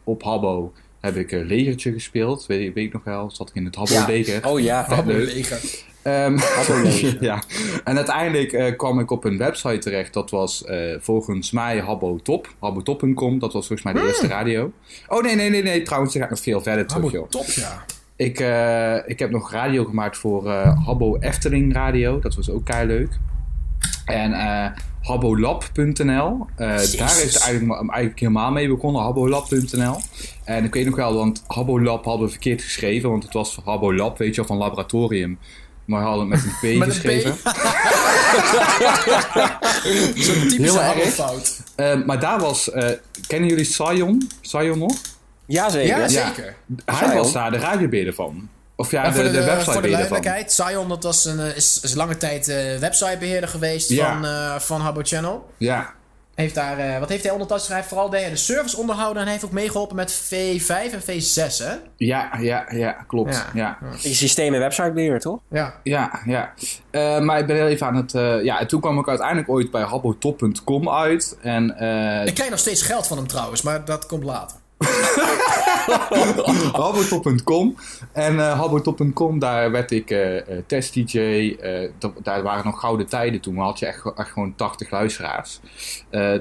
op 0.03 0.23
Habbo 0.23 0.73
heb 1.13 1.23
ik 1.23 1.31
eh, 1.31 1.45
legertje 1.45 1.91
gespeeld. 1.91 2.45
Weet, 2.45 2.63
je- 2.63 2.71
weet 2.73 2.85
ik 2.85 2.93
nog 2.93 3.03
wel. 3.03 3.31
Zat 3.31 3.49
ik 3.49 3.55
in 3.55 3.65
het 3.65 3.75
Habbo-leger. 3.75 4.47
Oh 4.47 4.59
ja, 4.59 4.85
Vet 4.85 5.05
leuk. 5.05 5.33
Leger. 5.33 5.59
Ehm, 6.01 6.37
Habbo-leger. 6.37 7.17
ja. 7.29 7.43
En 7.83 7.95
uiteindelijk 7.95 8.51
eh, 8.53 8.75
kwam 8.77 8.99
ik 8.99 9.11
op 9.11 9.23
een 9.23 9.37
website 9.37 9.77
terecht. 9.77 10.13
Dat 10.13 10.29
was 10.29 10.65
eh, 10.65 10.95
volgens 10.99 11.51
mij 11.51 11.79
Habbo 11.79 12.19
Top. 12.23 12.47
Habbotop.com. 12.59 13.39
Dat 13.39 13.53
was 13.53 13.67
volgens 13.67 13.83
mij 13.83 13.93
de 13.93 13.99
Hmm. 13.99 14.07
eerste 14.07 14.27
radio. 14.27 14.71
Oh 15.07 15.21
nee, 15.23 15.35
nee, 15.35 15.49
nee, 15.49 15.63
nee. 15.63 15.81
Trouwens, 15.81 16.15
ik 16.15 16.21
ga 16.21 16.29
nog 16.29 16.39
veel 16.39 16.61
verder 16.61 16.85
terug, 16.87 17.03
Habbo 17.03 17.17
joh. 17.17 17.29
top, 17.29 17.45
ja. 17.45 17.85
Ik, 18.15 18.39
eh, 18.39 19.09
ik 19.09 19.19
heb 19.19 19.29
nog 19.31 19.51
radio 19.51 19.85
gemaakt 19.85 20.17
voor 20.17 20.49
Habbo 20.85 21.17
Efteling 21.19 21.73
Radio. 21.73 22.19
Dat 22.19 22.35
was 22.35 22.49
ook 22.49 22.65
kei 22.65 22.87
leuk. 22.87 23.09
En 24.07 24.33
eh 24.33 24.65
habbolab.nl. 25.01 26.45
eh, 26.55 26.67
daar 26.67 26.75
is 26.77 26.93
het 26.93 27.01
eigenlijk, 27.41 27.65
maar- 27.65 27.77
eigenlijk 27.79 28.19
helemaal 28.19 28.51
mee 28.51 28.67
begonnen. 28.67 29.01
Habbolab.nl. 29.01 29.95
En 30.43 30.63
ik 30.63 30.73
weet 30.73 30.85
nog 30.85 30.95
wel, 30.95 31.13
want 31.13 31.43
Habbolab 31.47 32.05
hadden 32.05 32.25
we 32.25 32.31
verkeerd 32.31 32.61
geschreven. 32.61 33.09
Want 33.09 33.23
het 33.23 33.33
was 33.33 33.53
voor 33.53 33.63
Habbolab, 33.65 34.17
weet 34.17 34.29
je 34.29 34.35
wel, 34.35 34.45
van 34.45 34.57
laboratorium. 34.57 35.39
Maar 35.85 35.99
we 36.01 36.07
hadden 36.07 36.31
het 36.31 36.43
met 36.43 36.53
een 36.61 36.75
P 36.75 36.77
Met 36.79 36.89
geschreven. 36.89 37.35
Zo'n 40.15 40.47
typische 40.47 40.61
Heel 40.61 40.81
erg. 40.81 40.85
Habbo-fout. 40.93 41.61
Eh, 41.75 42.03
maar 42.05 42.19
daar 42.19 42.39
was, 42.39 42.71
eh, 42.71 42.89
kennen 43.27 43.49
jullie 43.49 43.65
Sion? 43.65 44.29
Sion 44.41 44.77
nog? 44.79 44.95
Jazeker. 45.45 45.87
Ja, 45.87 45.97
Ja, 45.97 46.07
zeker. 46.07 46.55
Hij 46.85 47.15
was 47.15 47.31
daar 47.33 47.51
de 47.51 47.57
radiobeheerder 47.57 48.13
van. 48.13 48.49
Of 48.79 48.91
ja, 48.91 49.03
de, 49.03 49.13
voor 49.13 49.23
de, 49.23 49.29
de, 49.29 49.35
voor 49.35 49.45
de 49.45 49.51
websitebeheerder 49.51 49.91
duidelijkheid, 50.09 50.51
Sion 50.51 50.89
dat 50.89 51.03
was 51.03 51.25
een, 51.25 51.39
eh, 51.39 51.55
is, 51.55 51.79
is 51.83 51.93
lange 51.93 52.17
tijd 52.17 52.47
eh, 52.47 52.75
websitebeheerder 52.79 53.49
geweest 53.49 53.89
Ja. 53.89 54.13
van, 54.13 54.25
eh 54.25 54.55
van 54.59 54.81
Habbo 54.81 55.01
Channel. 55.03 55.49
Ja, 55.57 55.93
Heeft 56.35 56.55
daar, 56.55 56.77
eh, 56.79 56.99
wat 56.99 57.09
heeft 57.09 57.23
hij 57.23 57.31
ondertussen? 57.31 57.67
Hij 57.67 57.77
heeft 57.77 57.89
vooral 57.89 58.09
de, 58.09 58.27
de 58.29 58.35
service 58.35 58.77
onderhouden 58.77 59.17
en 59.17 59.23
hij 59.23 59.31
heeft 59.31 59.45
ook 59.45 59.51
meegeholpen 59.51 59.95
met 59.95 60.13
V5 60.23 60.93
en 60.93 61.01
V6, 61.01 61.57
hè? 61.63 61.73
ja, 61.97 62.29
ja, 62.39 62.65
ja, 62.69 62.91
klopt. 63.07 63.33
Ja. 63.53 63.77
Ja. 63.81 63.95
Je 64.01 64.13
systeem 64.13 64.53
en 64.53 64.59
websitebeheer, 64.59 65.19
toch? 65.19 65.39
Ja. 65.49 65.73
Ja, 65.83 66.21
ja. 66.25 66.53
Eh, 66.91 67.19
maar 67.19 67.39
ik 67.39 67.47
ben 67.47 67.55
heel 67.55 67.67
even 67.67 67.87
aan 67.87 67.95
het... 67.95 68.13
eh, 68.13 68.43
ja, 68.43 68.59
en 68.59 68.67
toen 68.67 68.81
kwam 68.81 68.99
ik 68.99 69.07
uiteindelijk 69.07 69.49
ooit 69.49 69.71
bij 69.71 69.81
habbotop.com 69.83 70.89
uit. 70.89 71.37
En 71.41 71.77
eh 71.77 72.25
Ik 72.25 72.33
krijg 72.33 72.49
nog 72.49 72.59
steeds 72.59 72.81
geld 72.81 73.07
van 73.07 73.17
hem 73.17 73.27
trouwens, 73.27 73.61
maar 73.61 73.85
dat 73.85 74.05
komt 74.05 74.23
later. 74.23 74.57
habbotop.com. 76.73 77.75
En 78.13 78.39
eh 78.39 78.59
habbotop.com, 78.59 79.39
daar 79.39 79.71
werd 79.71 79.91
ik 79.91 80.09
eh, 80.11 80.37
eh, 80.37 80.63
test-dj. 80.67 81.17
eh, 81.61 81.89
dat- 81.99 82.13
daar 82.23 82.43
waren 82.43 82.65
nog 82.65 82.79
gouden 82.79 83.07
tijden 83.07 83.39
toen. 83.41 83.53
Maar 83.53 83.65
had 83.65 83.79
je 83.79 83.85
echt, 83.85 84.03
echt 84.15 84.29
gewoon 84.31 84.55
80 84.55 84.91
luisteraars. 84.91 85.59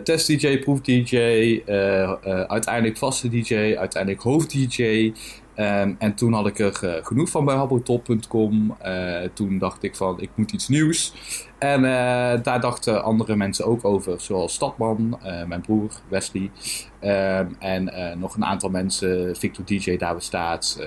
Test-dj, 0.04 0.58
proef-dj. 0.58 1.62
uiteindelijk 2.48 2.96
vaste 2.96 3.28
dj. 3.28 3.54
Uiteindelijk 3.78 4.22
hoofd-dj. 4.22 5.12
Ehm, 5.54 5.92
en 5.98 6.14
toen 6.14 6.32
had 6.32 6.46
ik 6.46 6.58
er 6.58 7.00
genoeg 7.04 7.28
van 7.30 7.44
bij 7.44 7.54
habbotop.com. 7.56 8.76
Eh, 8.80 9.20
toen 9.34 9.58
dacht 9.58 9.82
ik 9.82 9.96
van, 9.96 10.20
ik 10.20 10.30
moet 10.34 10.52
iets 10.52 10.68
nieuws. 10.68 11.12
En 11.58 11.84
eh, 11.84 12.42
daar 12.42 12.60
dachten 12.60 13.04
andere 13.04 13.36
mensen 13.36 13.66
ook 13.66 13.84
over. 13.84 14.20
Zoals 14.20 14.54
Stadman, 14.54 15.18
eh, 15.22 15.44
mijn 15.44 15.60
broer 15.60 15.90
Wesley. 16.08 16.50
Ehm, 17.00 17.46
en 17.58 17.92
eh, 17.92 18.16
nog 18.16 18.34
een 18.34 18.44
aantal 18.44 18.70
mensen, 18.70 19.36
Victor 19.36 19.64
DJ, 19.64 19.96
David 19.96 20.22
Staats, 20.22 20.78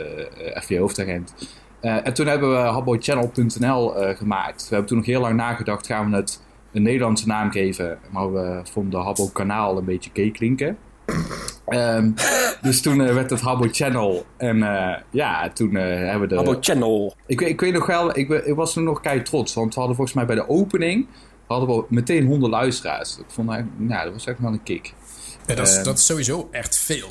FV 0.56 0.78
Hoofdagent. 0.78 1.34
En 1.82 2.14
toen 2.14 2.28
hebben 2.28 2.50
we 2.50 2.56
habbochannel.nl 2.56 3.94
gemaakt. 4.16 4.62
We 4.62 4.68
hebben 4.70 4.86
toen 4.86 4.98
nog 4.98 5.06
heel 5.06 5.22
lang 5.22 5.36
nagedacht, 5.36 5.86
gaan 5.86 6.10
we 6.10 6.16
het 6.16 6.42
een 6.72 6.82
Nederlandse 6.82 7.28
naam 7.28 7.52
geven. 7.52 8.00
Maar 8.12 8.34
we 8.34 8.62
vonden 8.64 9.02
Habbo 9.02 9.28
Kanaal 9.34 9.78
een 9.78 9.86
beetje 9.86 10.10
gay. 10.14 10.76
Ehm, 11.68 12.12
dus 12.62 12.82
toen 12.82 13.02
eh, 13.02 13.14
werd 13.14 13.30
het 13.30 13.42
Habbo 13.42 13.68
Channel. 13.72 14.26
En 14.38 14.64
eh, 14.64 15.02
ja, 15.12 15.50
toen 15.50 15.76
eh, 15.78 15.84
hebben 15.84 16.22
we 16.22 16.28
de... 16.28 16.36
Habbo 16.36 16.58
Channel. 16.62 17.16
Ik, 17.26 17.40
weet- 17.40 17.50
ik 17.50 17.60
weet 17.60 17.74
nog 17.74 17.86
wel, 17.86 18.18
ik, 18.18 18.30
ik 18.30 18.56
was 18.56 18.74
toen 18.74 18.84
nog 18.84 19.02
kei 19.02 19.22
trots. 19.22 19.54
Want 19.54 19.74
we 19.74 19.80
hadden 19.80 19.96
volgens 19.98 20.16
mij 20.18 20.26
bij 20.26 20.36
de 20.36 20.50
opening 20.50 21.08
hadden 21.48 21.76
we 21.76 21.86
meteen 21.90 22.26
100 22.26 22.52
luisteraars. 22.52 23.18
Ik 23.18 23.26
vond 23.28 23.50
eigenlijk, 23.50 23.80
nou, 23.90 24.04
dat 24.04 24.14
was 24.14 24.26
echt 24.26 24.40
wel 24.40 24.52
een 24.52 24.64
kick. 24.64 24.94
Ja, 25.46 25.56
dat, 25.56 25.68
is, 25.68 25.76
Ehm. 25.76 25.84
dat 25.84 25.98
is 25.98 26.06
sowieso 26.06 26.48
echt 26.52 26.80
veel. 26.80 27.08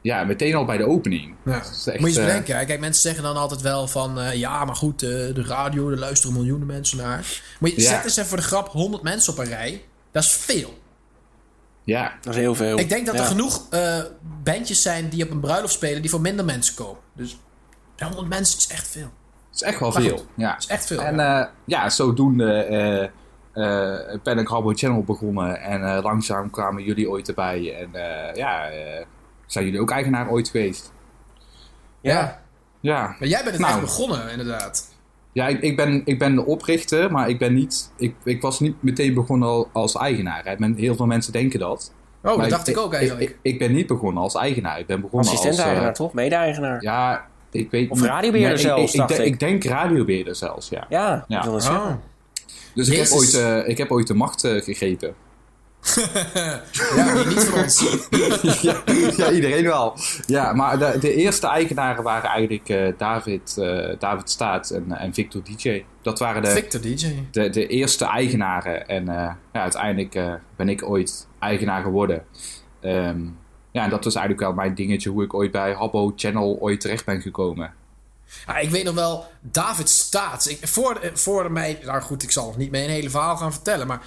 Ja, 0.00 0.24
meteen 0.24 0.54
al 0.54 0.64
bij 0.64 0.76
de 0.76 0.86
opening. 0.86 1.34
Ja. 1.44 1.52
Echt, 1.54 1.84
Moet 1.86 1.94
je 1.94 2.06
eens 2.06 2.16
bedenken, 2.16 2.66
kijk, 2.66 2.80
mensen 2.80 3.02
zeggen 3.02 3.22
dan 3.22 3.36
altijd 3.36 3.60
wel 3.60 3.86
van... 3.88 4.20
eh, 4.20 4.34
ja, 4.34 4.64
maar 4.64 4.74
goed, 4.76 5.02
eh, 5.02 5.08
de 5.08 5.44
radio, 5.46 5.90
er 5.90 5.98
luisteren 5.98 6.36
miljoenen 6.36 6.66
mensen 6.66 6.98
naar. 6.98 7.40
Moet 7.60 7.70
je, 7.74 7.80
Ja. 7.82 7.88
zet 7.88 8.04
eens 8.04 8.16
even 8.16 8.28
voor 8.28 8.36
de 8.38 8.42
grap 8.42 8.68
100 8.68 9.02
mensen 9.02 9.32
op 9.32 9.38
een 9.38 9.44
rij. 9.46 9.82
Dat 10.12 10.22
is 10.22 10.30
veel. 10.32 10.77
Ja, 11.88 12.12
Dat 12.20 12.34
is 12.34 12.40
heel 12.40 12.54
veel. 12.54 12.78
Ik 12.78 12.88
denk 12.88 13.06
dat 13.06 13.14
Ja. 13.14 13.20
er 13.20 13.26
genoeg 13.26 13.66
eh, 13.70 13.98
bandjes 14.44 14.82
zijn 14.82 15.08
die 15.08 15.24
op 15.24 15.30
een 15.30 15.40
bruiloft 15.40 15.72
spelen... 15.72 16.00
die 16.02 16.10
voor 16.10 16.20
minder 16.20 16.44
mensen 16.44 16.74
komen. 16.74 17.00
Dus 17.12 17.38
100 17.98 18.28
mensen 18.28 18.58
is 18.58 18.66
echt 18.66 18.88
veel. 18.88 19.10
het 19.50 19.54
is 19.54 19.62
echt 19.62 19.80
wel 19.80 19.90
Maar 19.90 20.02
veel. 20.02 20.16
goed, 20.16 20.26
Ja. 20.34 20.56
Is 20.58 20.66
echt 20.66 20.86
veel. 20.86 21.00
En 21.00 21.16
ja. 21.16 21.40
eh, 21.42 21.48
ja, 21.64 21.88
zodoende 21.90 22.52
eh, 22.62 23.02
eh, 23.02 24.20
ben 24.22 24.38
ik 24.38 24.48
Habbo 24.48 24.72
Channel 24.74 25.02
begonnen. 25.02 25.60
En 25.60 25.84
eh, 25.96 26.02
langzaam 26.02 26.50
kwamen 26.50 26.82
jullie 26.84 27.10
ooit 27.10 27.28
erbij. 27.28 27.76
En 27.80 27.94
eh, 27.94 28.34
ja, 28.34 28.68
eh, 28.68 29.04
zijn 29.46 29.64
jullie 29.64 29.80
ook 29.80 29.90
eigenaar 29.90 30.28
ooit 30.30 30.48
geweest? 30.48 30.92
ja. 32.00 32.46
Ja, 32.80 33.16
Maar 33.18 33.28
jij 33.28 33.38
bent 33.42 33.50
het 33.50 33.58
Nou. 33.58 33.72
echt 33.72 33.80
begonnen, 33.82 34.30
inderdaad. 34.30 34.87
Ja 35.38 35.46
ik, 35.48 35.60
ik, 35.60 35.76
ben, 35.76 36.02
ik 36.04 36.18
ben 36.18 36.34
de 36.34 36.44
oprichter, 36.46 37.12
maar 37.12 37.28
ik 37.28 37.38
ben 37.38 37.54
niet... 37.54 37.92
Ik, 37.96 38.14
ik 38.24 38.42
was 38.42 38.60
niet 38.60 38.82
meteen 38.82 39.14
begonnen 39.14 39.48
al- 39.48 39.68
als 39.72 39.96
eigenaar. 39.96 40.40
Hè. 40.44 40.54
Men, 40.58 40.74
heel 40.74 40.94
veel 40.96 41.06
mensen 41.06 41.32
denken 41.32 41.58
dat. 41.58 41.92
Oh, 42.22 42.30
Maar 42.36 42.36
dat 42.38 42.50
dacht 42.50 42.68
ik 42.68 42.78
ook 42.78 42.92
eigenlijk. 42.94 43.30
Ik, 43.30 43.36
ik 43.42 43.58
ben 43.58 43.72
niet 43.72 43.86
begonnen 43.86 44.22
als 44.22 44.34
eigenaar. 44.34 44.78
Ik 44.78 44.86
ben 44.86 45.00
begonnen 45.00 45.28
als... 45.30 45.38
Assistent-eigenaar, 45.38 45.88
eh, 45.88 45.94
toch? 45.94 46.12
Mede-eigenaar. 46.12 46.82
Ja, 46.82 47.26
ik 47.50 47.70
weet 47.70 47.90
Of 47.90 48.02
radiobeheerder 48.02 48.56
Nee, 48.56 48.64
ik- 48.64 48.70
zelfs, 48.76 48.94
ik, 48.94 49.00
ik, 49.00 49.08
dacht 49.08 49.20
ik. 49.20 49.26
ik 49.26 49.40
denk 49.40 49.64
radiobeheerder 49.64 50.34
zelfs, 50.36 50.68
ja. 50.68 50.86
ja, 50.88 51.24
Ja. 51.28 51.38
ik 51.38 51.44
wil 51.44 51.54
het 51.54 51.62
zeggen. 51.62 51.82
Oh. 51.82 51.94
Dus 52.74 52.88
ik 52.88 52.96
heb, 52.96 53.10
ooit, 53.10 53.34
eh, 53.34 53.68
ik 53.68 53.78
heb 53.78 53.90
ooit 53.90 54.06
de 54.06 54.14
macht 54.14 54.44
eh, 54.44 54.62
gegrepen. 54.62 55.14
Ja, 56.96 57.24
niet 57.24 57.44
van 57.44 57.62
ons. 57.62 57.98
ja, 58.62 58.82
ja, 59.16 59.30
iedereen 59.30 59.64
wel. 59.64 59.96
Ja, 60.26 60.52
maar 60.52 60.78
de, 60.78 60.96
de 61.00 61.14
eerste 61.14 61.46
eigenaren 61.46 62.02
waren 62.02 62.30
eigenlijk 62.30 62.68
eh, 62.68 62.92
David, 62.98 63.58
eh, 63.58 63.98
David 63.98 64.30
Staat 64.30 64.70
en, 64.70 64.92
en 64.92 65.14
Victor 65.14 65.42
DJ. 65.44 65.84
Dat 66.02 66.18
waren 66.18 66.42
de, 66.42 66.48
Victor 66.48 66.80
DJ. 66.80 67.14
de, 67.30 67.50
de 67.50 67.66
eerste 67.66 68.04
eigenaren. 68.04 68.88
En 68.88 69.08
eh, 69.08 69.32
ja, 69.52 69.62
uiteindelijk 69.62 70.40
ben 70.56 70.68
ik 70.68 70.88
ooit 70.88 71.28
eigenaar 71.38 71.82
geworden. 71.82 72.24
Ehm, 72.80 73.20
ja, 73.70 73.84
en 73.84 73.90
dat 73.90 74.04
was 74.04 74.14
eigenlijk 74.14 74.46
wel 74.46 74.54
mijn 74.54 74.74
dingetje 74.74 75.10
hoe 75.10 75.22
ik 75.22 75.34
ooit 75.34 75.50
bij 75.50 75.72
Habbo 75.72 76.12
Channel 76.16 76.56
ooit 76.60 76.80
terecht 76.80 77.04
ben 77.04 77.20
gekomen. 77.20 77.74
Ah, 78.46 78.62
ik 78.62 78.70
weet 78.70 78.84
nog 78.84 78.94
wel, 78.94 79.26
David 79.40 79.88
Staats. 79.88 80.46
Ik, 80.46 80.68
voor, 80.68 81.10
voor 81.14 81.52
mij, 81.52 81.78
nou 81.84 82.00
goed, 82.00 82.22
ik 82.22 82.30
zal 82.30 82.46
nog 82.46 82.56
niet 82.56 82.70
mijn 82.70 82.90
hele 82.90 83.10
verhaal 83.10 83.36
gaan 83.36 83.52
vertellen. 83.52 83.86
Maar 83.86 84.02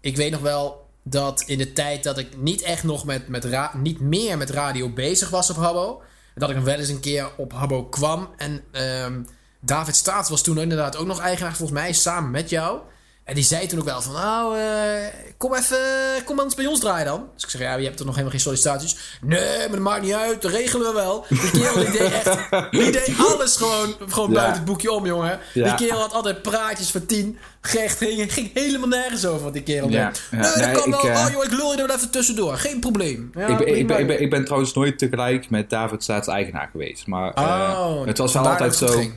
ik 0.00 0.16
weet 0.16 0.30
nog 0.30 0.40
wel 0.40 0.83
dat 1.04 1.42
in 1.46 1.58
de 1.58 1.72
tijd 1.72 2.02
dat 2.02 2.18
ik 2.18 2.36
niet 2.36 2.62
echt 2.62 2.84
nog 2.84 3.04
met, 3.04 3.28
met 3.28 3.74
niet 3.74 4.00
meer 4.00 4.38
met 4.38 4.50
radio 4.50 4.88
bezig 4.88 5.30
was 5.30 5.50
op 5.50 5.56
Habbo. 5.56 6.02
Dat 6.34 6.50
ik 6.50 6.56
wel 6.56 6.78
eens 6.78 6.88
een 6.88 7.00
keer 7.00 7.30
op 7.36 7.52
Habbo 7.52 7.84
kwam. 7.84 8.28
En 8.36 8.64
ehm, 8.70 9.22
David 9.60 9.96
Staats 9.96 10.30
was 10.30 10.42
toen 10.42 10.58
inderdaad 10.58 10.96
ook 10.96 11.06
nog 11.06 11.20
eigenaar, 11.20 11.56
volgens 11.56 11.78
mij, 11.78 11.92
samen 11.92 12.30
met 12.30 12.50
jou. 12.50 12.80
En 13.24 13.34
die 13.34 13.44
zei 13.44 13.66
toen 13.66 13.78
ook 13.78 13.84
wel 13.84 14.02
van, 14.02 14.12
nou, 14.12 14.58
eh, 14.58 15.06
kom 15.36 15.54
even, 15.54 15.78
kom 16.24 16.36
anders 16.38 16.54
bij 16.54 16.66
ons 16.66 16.80
draaien 16.80 17.06
dan. 17.06 17.28
Dus 17.34 17.44
ik 17.44 17.50
zeg, 17.50 17.60
ja, 17.60 17.74
je 17.76 17.84
hebt 17.84 17.96
toch 17.96 18.06
nog 18.06 18.14
helemaal 18.14 18.34
geen 18.36 18.44
sollicitaties? 18.44 18.96
Nee, 19.20 19.58
maar 19.58 19.68
dat 19.70 19.78
maakt 19.78 20.02
niet 20.02 20.12
uit, 20.12 20.42
dat 20.42 20.50
regelen 20.50 20.86
we 20.86 20.92
wel. 20.92 21.24
Die 21.28 21.50
kerel, 21.50 21.74
die 21.74 21.90
deed 21.90 22.12
echt, 22.12 22.36
die 22.70 22.90
deed 22.90 23.12
alles 23.28 23.56
gewoon, 23.56 23.94
gewoon 24.08 24.28
Ja. 24.28 24.34
buiten 24.34 24.54
het 24.56 24.64
boekje 24.64 24.92
om, 24.92 25.06
jongen. 25.06 25.38
Ja. 25.54 25.64
Die 25.76 25.86
kerel 25.86 26.00
had 26.00 26.12
altijd 26.12 26.42
praatjes 26.42 26.90
van 26.90 27.06
tien. 27.06 27.38
Echt, 27.76 27.98
ging, 27.98 28.32
ging 28.32 28.50
helemaal 28.54 28.88
nergens 28.88 29.26
over 29.26 29.42
wat 29.44 29.52
die 29.52 29.62
kerel 29.62 29.88
Ja. 29.88 30.06
deed. 30.06 30.22
Ja. 30.30 30.36
Nee, 30.38 30.42
dat 30.50 30.56
Nee, 30.56 30.74
kan 30.74 30.84
ik, 30.86 30.90
wel. 31.02 31.10
eh, 31.10 31.24
oh 31.26 31.30
joh, 31.32 31.44
ik 31.44 31.50
lul 31.50 31.72
je 31.72 31.78
er 31.80 31.86
wel 31.86 31.96
even 31.96 32.10
tussendoor. 32.10 32.56
Geen 32.56 32.80
probleem. 32.80 33.30
Ik, 33.34 33.56
ben, 33.58 33.76
ik, 33.76 33.86
ben, 33.86 33.98
ik, 33.98 34.06
ben, 34.06 34.20
ik 34.22 34.30
ben 34.30 34.44
trouwens 34.44 34.74
nooit 34.74 34.98
tegelijk 34.98 35.50
met 35.50 35.70
David 35.70 36.02
staatseigenaar 36.02 36.68
geweest. 36.72 37.06
Maar 37.06 37.32
eh, 37.34 37.78
Oh, 37.78 38.06
het 38.06 38.18
was 38.18 38.32
wel 38.32 38.48
altijd 38.48 38.76
zo. 38.76 38.86
ging. 38.86 39.14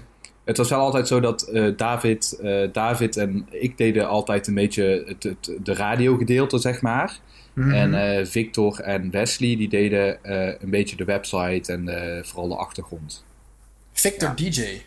Het 0.48 0.58
was 0.58 0.70
wel 0.70 0.80
altijd 0.80 1.08
zo 1.08 1.20
dat 1.20 1.42
eh, 1.42 1.68
David, 1.78 2.38
eh, 2.42 2.68
David 2.72 3.18
en 3.18 3.48
ik 3.50 3.78
deden 3.78 4.08
altijd 4.08 4.48
een 4.48 4.54
beetje 4.54 5.04
het, 5.08 5.24
het, 5.24 5.52
de 5.64 5.74
radiogedeelte, 5.74 6.58
zeg 6.58 6.82
maar. 6.82 7.20
Mhm. 7.58 7.72
En 7.72 7.94
eh, 7.94 8.26
Victor 8.26 8.80
en 8.80 9.12
Wesley 9.12 9.56
die 9.56 9.70
deden 9.70 10.24
eh, 10.24 10.62
een 10.62 10.70
beetje 10.70 10.96
de 10.96 11.06
website 11.06 11.72
en 11.74 11.88
eh, 11.90 12.24
vooral 12.24 12.48
de 12.48 12.56
achtergrond. 12.56 13.24
Victor 13.92 14.36
DJ. 14.36 14.82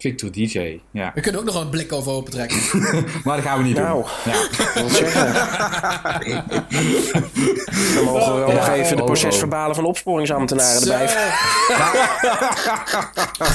Victor 0.00 0.30
DJ, 0.32 0.78
ja. 0.90 1.12
We 1.14 1.20
kunnen 1.20 1.40
ook 1.40 1.46
nog 1.46 1.60
een 1.60 1.68
blik 1.68 1.92
over 1.92 2.12
open 2.12 2.30
trekken. 2.32 2.58
Maar 3.24 3.36
dat 3.36 3.44
gaan 3.44 3.58
we 3.58 3.64
niet 3.64 3.76
Nou. 3.76 4.02
doen. 4.24 4.32
Ja. 4.32 4.40
Wil 4.74 4.84
het 4.84 4.96
zeggen. 4.96 5.32
Dan 7.94 8.04
mogen 8.04 8.34
we 8.34 8.38
wel 8.40 8.52
nog 8.52 8.68
even 8.68 8.96
de 8.96 9.02
oh, 9.02 9.06
procesverbalen 9.08 9.74
van 9.74 9.84
opsporingsambtenaren 9.84 10.80
erbij. 10.82 11.06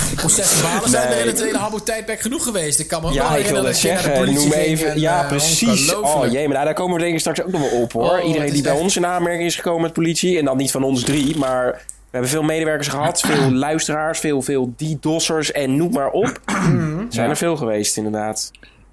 De 0.09 0.15
procesverbalen 0.15 0.89
zijn 0.89 1.11
er 1.11 1.19
in 1.19 1.27
het 1.27 1.41
hele 1.43 1.57
Habbo-tijdperk 1.57 2.19
genoeg 2.21 2.43
geweest. 2.43 2.79
Ik 2.79 2.87
kan 2.87 3.01
me 3.01 3.07
ook 3.07 3.13
wel 3.13 3.23
Ja, 3.23 3.29
ik 3.29 3.35
herinneren 3.45 3.63
wil 3.63 3.71
dat 3.73 3.81
het 3.81 3.81
je 3.81 3.87
naar 3.93 3.97
de 3.97 4.03
zeggen. 4.03 4.23
politie 4.25 4.49
Noem 4.49 4.59
even. 4.59 4.91
en, 4.91 4.99
ja, 4.99 5.21
eh, 5.21 5.27
precies. 5.27 5.93
Oh 5.95 6.31
jee, 6.31 6.43
maar 6.45 6.53
nou, 6.53 6.65
daar 6.65 6.73
komen 6.73 6.95
we 6.95 7.01
denk 7.01 7.13
ik 7.13 7.19
straks 7.19 7.41
ook 7.41 7.51
nog 7.51 7.61
wel 7.61 7.81
op 7.81 7.91
hoor. 7.93 8.09
Oh, 8.19 8.27
Iedereen 8.27 8.51
die 8.53 8.61
bij 8.61 8.71
echt- 8.71 8.81
ons 8.81 8.95
in 8.95 9.05
aanmerking 9.05 9.45
is 9.45 9.55
gekomen 9.55 9.81
met 9.81 9.93
politie. 9.93 10.37
En 10.39 10.45
dan 10.45 10.57
niet 10.57 10.71
van 10.71 10.83
ons 10.83 11.03
drie, 11.03 11.37
maar 11.37 11.85
hebben 12.21 12.29
veel 12.29 12.43
medewerkers 12.43 12.87
gehad. 12.87 13.19
Veel 13.21 13.51
luisteraars, 13.67 14.19
veel, 14.19 14.41
veel 14.41 14.73
DDoS'ers 14.77 15.51
en 15.51 15.75
noem 15.75 15.91
maar 15.91 16.09
op. 16.09 16.39
Zijn 17.09 17.29
er 17.29 17.37
veel 17.37 17.55
geweest, 17.57 17.97
inderdaad. 17.97 18.51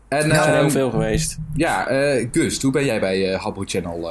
En 0.09 0.19
Er 0.19 0.35
zijn 0.35 0.49
ehm, 0.49 0.61
heel 0.61 0.71
veel 0.71 0.91
geweest. 0.91 1.39
ja, 1.55 1.87
eh 1.89 2.29
Gust, 2.33 2.63
hoe 2.63 2.73
ben 2.73 2.85
jij 2.85 3.01
bij 3.01 3.33
eh 3.33 3.41
Habbo 3.41 3.63
Channel? 3.67 4.11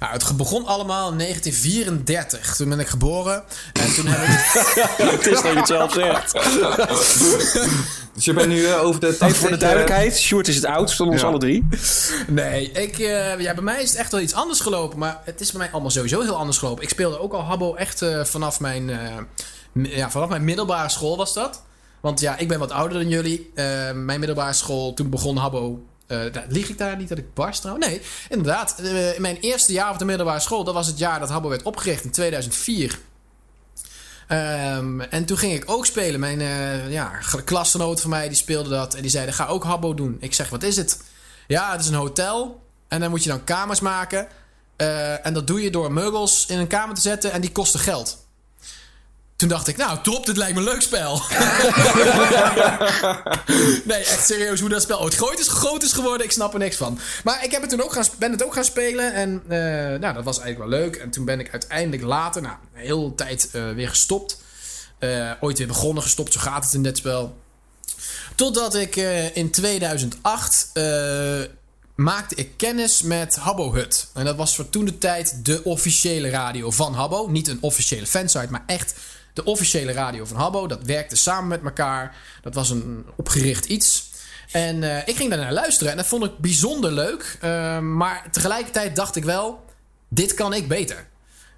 Nou, 0.00 0.12
het 0.12 0.36
begon 0.36 0.66
allemaal 0.66 1.10
in 1.12 1.18
1934. 1.18 2.56
Toen 2.56 2.68
ben 2.68 2.80
ik 2.80 2.86
geboren. 2.88 3.42
En 3.72 3.94
toen 3.94 4.06
heb 4.06 4.28
ik... 4.28 4.54
het 5.10 5.26
is 5.26 5.42
dat 5.42 5.52
je 5.52 5.58
het 5.58 5.66
zelf 5.66 5.92
zegt. 5.92 6.32
Dus 8.14 8.24
je 8.24 8.32
bent 8.32 8.48
nu 8.48 8.64
eh, 8.66 8.82
over 8.84 9.00
de 9.00 9.06
Even 9.06 9.18
80, 9.18 9.38
voor 9.40 9.48
de 9.48 9.54
eh, 9.54 9.60
duidelijkheid. 9.60 10.18
Sjoerd 10.18 10.48
is 10.48 10.54
het 10.54 10.64
oudst 10.64 10.96
van 10.96 11.08
ons 11.08 11.20
Ja. 11.20 11.26
alle 11.26 11.38
drie. 11.38 11.68
Nee, 12.26 12.70
ik, 12.72 12.98
eh, 12.98 13.38
ja, 13.40 13.54
bij 13.54 13.62
mij 13.62 13.82
is 13.82 13.88
het 13.90 13.98
echt 13.98 14.12
wel 14.12 14.20
iets 14.20 14.34
anders 14.34 14.60
gelopen. 14.60 14.98
Maar 14.98 15.20
het 15.24 15.40
is 15.40 15.50
bij 15.50 15.60
mij 15.60 15.70
allemaal 15.70 15.90
sowieso 15.90 16.20
heel 16.20 16.36
anders 16.36 16.58
gelopen. 16.58 16.82
Ik 16.82 16.88
speelde 16.88 17.18
ook 17.20 17.32
al 17.32 17.42
Habbo 17.42 17.74
echt 17.74 18.02
eh, 18.02 18.24
vanaf, 18.24 18.60
mijn, 18.60 18.90
eh, 18.90 19.16
mi- 19.72 19.96
ja, 19.96 20.10
vanaf 20.10 20.28
mijn 20.28 20.44
middelbare 20.44 20.88
school 20.88 21.16
was 21.16 21.34
dat. 21.34 21.62
Want 22.00 22.20
ja, 22.20 22.36
ik 22.36 22.48
ben 22.48 22.58
wat 22.58 22.70
ouder 22.70 22.98
dan 22.98 23.08
jullie. 23.08 23.50
Eh, 23.54 23.64
mijn 23.92 24.18
middelbare 24.18 24.52
school, 24.52 24.94
toen 24.94 25.10
begon 25.10 25.36
Habbo... 25.36 25.82
daar- 26.08 26.44
lieg 26.48 26.68
ik 26.68 26.78
daar 26.78 26.96
niet 26.96 27.08
dat 27.08 27.18
ik 27.18 27.34
barst 27.34 27.60
trouwens? 27.60 27.86
Nee, 27.86 28.00
inderdaad. 28.28 28.78
Eh, 28.78 29.14
in 29.14 29.22
mijn 29.22 29.36
eerste 29.36 29.72
jaar 29.72 29.90
op 29.92 29.98
de 29.98 30.04
middelbare 30.04 30.40
school... 30.40 30.64
dat 30.64 30.74
was 30.74 30.86
het 30.86 30.98
jaar 30.98 31.20
dat 31.20 31.28
Habbo 31.28 31.48
werd 31.48 31.62
opgericht 31.62 32.04
in 32.04 32.10
2004. 32.10 32.98
Ehm, 34.28 35.00
en 35.00 35.24
toen 35.24 35.38
ging 35.38 35.52
ik 35.52 35.70
ook 35.70 35.86
spelen. 35.86 36.20
Mijn 36.20 36.40
eh 36.40 36.90
ja, 36.90 37.10
klasgenoot 37.44 38.00
van 38.00 38.10
mij 38.10 38.28
die 38.28 38.36
speelde 38.36 38.70
dat. 38.70 38.94
En 38.94 39.02
die 39.02 39.10
zeiden, 39.10 39.34
ga 39.34 39.46
ook 39.46 39.64
Habbo 39.64 39.94
doen. 39.94 40.16
Ik 40.20 40.34
zeg, 40.34 40.48
wat 40.48 40.62
is 40.62 40.76
het? 40.76 41.00
Ja, 41.46 41.72
het 41.72 41.80
is 41.80 41.88
een 41.88 41.94
hotel. 41.94 42.62
En 42.88 43.00
dan 43.00 43.10
moet 43.10 43.22
je 43.22 43.28
dan 43.28 43.44
kamers 43.44 43.80
maken. 43.80 44.28
En 45.22 45.34
dat 45.34 45.46
doe 45.46 45.62
je 45.62 45.70
door 45.70 45.92
meubels 45.92 46.46
in 46.46 46.58
een 46.58 46.66
kamer 46.66 46.94
te 46.94 47.00
zetten. 47.00 47.32
En 47.32 47.40
die 47.40 47.52
kosten 47.52 47.80
geld. 47.80 48.26
Toen 49.38 49.48
dacht 49.48 49.68
ik, 49.68 49.76
nou 49.76 49.98
top, 50.02 50.26
dit 50.26 50.36
lijkt 50.36 50.54
me 50.54 50.60
een 50.60 50.66
leuk 50.66 50.82
spel. 50.82 51.12
nee, 53.90 54.04
echt 54.04 54.26
serieus 54.26 54.60
hoe 54.60 54.68
dat 54.68 54.82
spel 54.82 55.00
ooit 55.00 55.14
groot 55.14 55.38
is, 55.38 55.48
groot 55.48 55.82
is 55.82 55.92
geworden. 55.92 56.26
Ik 56.26 56.32
snap 56.32 56.52
er 56.52 56.58
niks 56.58 56.76
van. 56.76 56.98
Maar 57.24 57.44
ik 57.44 57.50
heb 57.50 57.60
het 57.60 57.70
toen 57.70 57.82
ook 57.82 57.92
gaan, 57.92 58.04
ben 58.18 58.30
het 58.30 58.44
ook 58.44 58.54
gaan 58.54 58.64
spelen. 58.64 59.14
En 59.14 59.42
eh, 59.48 59.58
nou, 60.00 60.14
dat 60.14 60.24
was 60.24 60.38
eigenlijk 60.38 60.70
wel 60.70 60.80
leuk. 60.80 60.96
En 60.96 61.10
toen 61.10 61.24
ben 61.24 61.40
ik 61.40 61.50
uiteindelijk 61.50 62.02
later, 62.02 62.42
nou, 62.42 62.54
een 62.74 62.80
hele 62.80 63.14
tijd 63.14 63.48
eh, 63.52 63.70
weer 63.70 63.88
gestopt. 63.88 64.40
Eh, 64.98 65.32
ooit 65.40 65.58
weer 65.58 65.66
begonnen, 65.66 66.02
gestopt, 66.02 66.32
zo 66.32 66.40
gaat 66.40 66.64
het 66.64 66.74
in 66.74 66.82
dit 66.82 66.96
spel. 66.96 67.36
Totdat 68.34 68.74
ik 68.74 68.96
in 69.34 69.50
2008 69.50 70.70
eh, 70.72 71.40
maakte 71.94 72.34
ik 72.34 72.50
kennis 72.56 73.02
met 73.02 73.36
Habbo 73.36 73.72
Hut. 73.72 74.08
En 74.14 74.24
dat 74.24 74.36
was 74.36 74.56
voor 74.56 74.70
toen 74.70 74.84
de 74.84 74.98
tijd 74.98 75.44
de 75.44 75.64
officiële 75.64 76.30
radio 76.30 76.70
van 76.70 76.94
Habbo. 76.94 77.26
Niet 77.26 77.48
een 77.48 77.58
officiële 77.60 78.06
fansite, 78.06 78.50
maar 78.50 78.64
echt 78.66 78.94
de 79.32 79.44
officiële 79.44 79.92
radio 79.92 80.24
van 80.24 80.36
Habbo. 80.36 80.66
Dat 80.66 80.82
werkte 80.82 81.16
samen 81.16 81.48
met 81.48 81.62
elkaar. 81.64 82.16
Dat 82.42 82.54
was 82.54 82.70
een 82.70 83.06
opgericht 83.16 83.64
iets. 83.64 84.10
En 84.52 84.82
eh, 84.82 85.08
ik 85.08 85.16
ging 85.16 85.30
daarnaar 85.30 85.52
luisteren 85.52 85.90
en 85.90 85.96
dat 85.98 86.06
vond 86.06 86.24
ik 86.24 86.38
bijzonder 86.38 86.92
leuk. 86.92 87.36
Eh, 87.40 87.78
maar 87.78 88.28
tegelijkertijd 88.30 88.96
dacht 88.96 89.16
ik 89.16 89.24
wel, 89.24 89.64
dit 90.08 90.34
kan 90.34 90.52
ik 90.52 90.68
beter. 90.68 91.06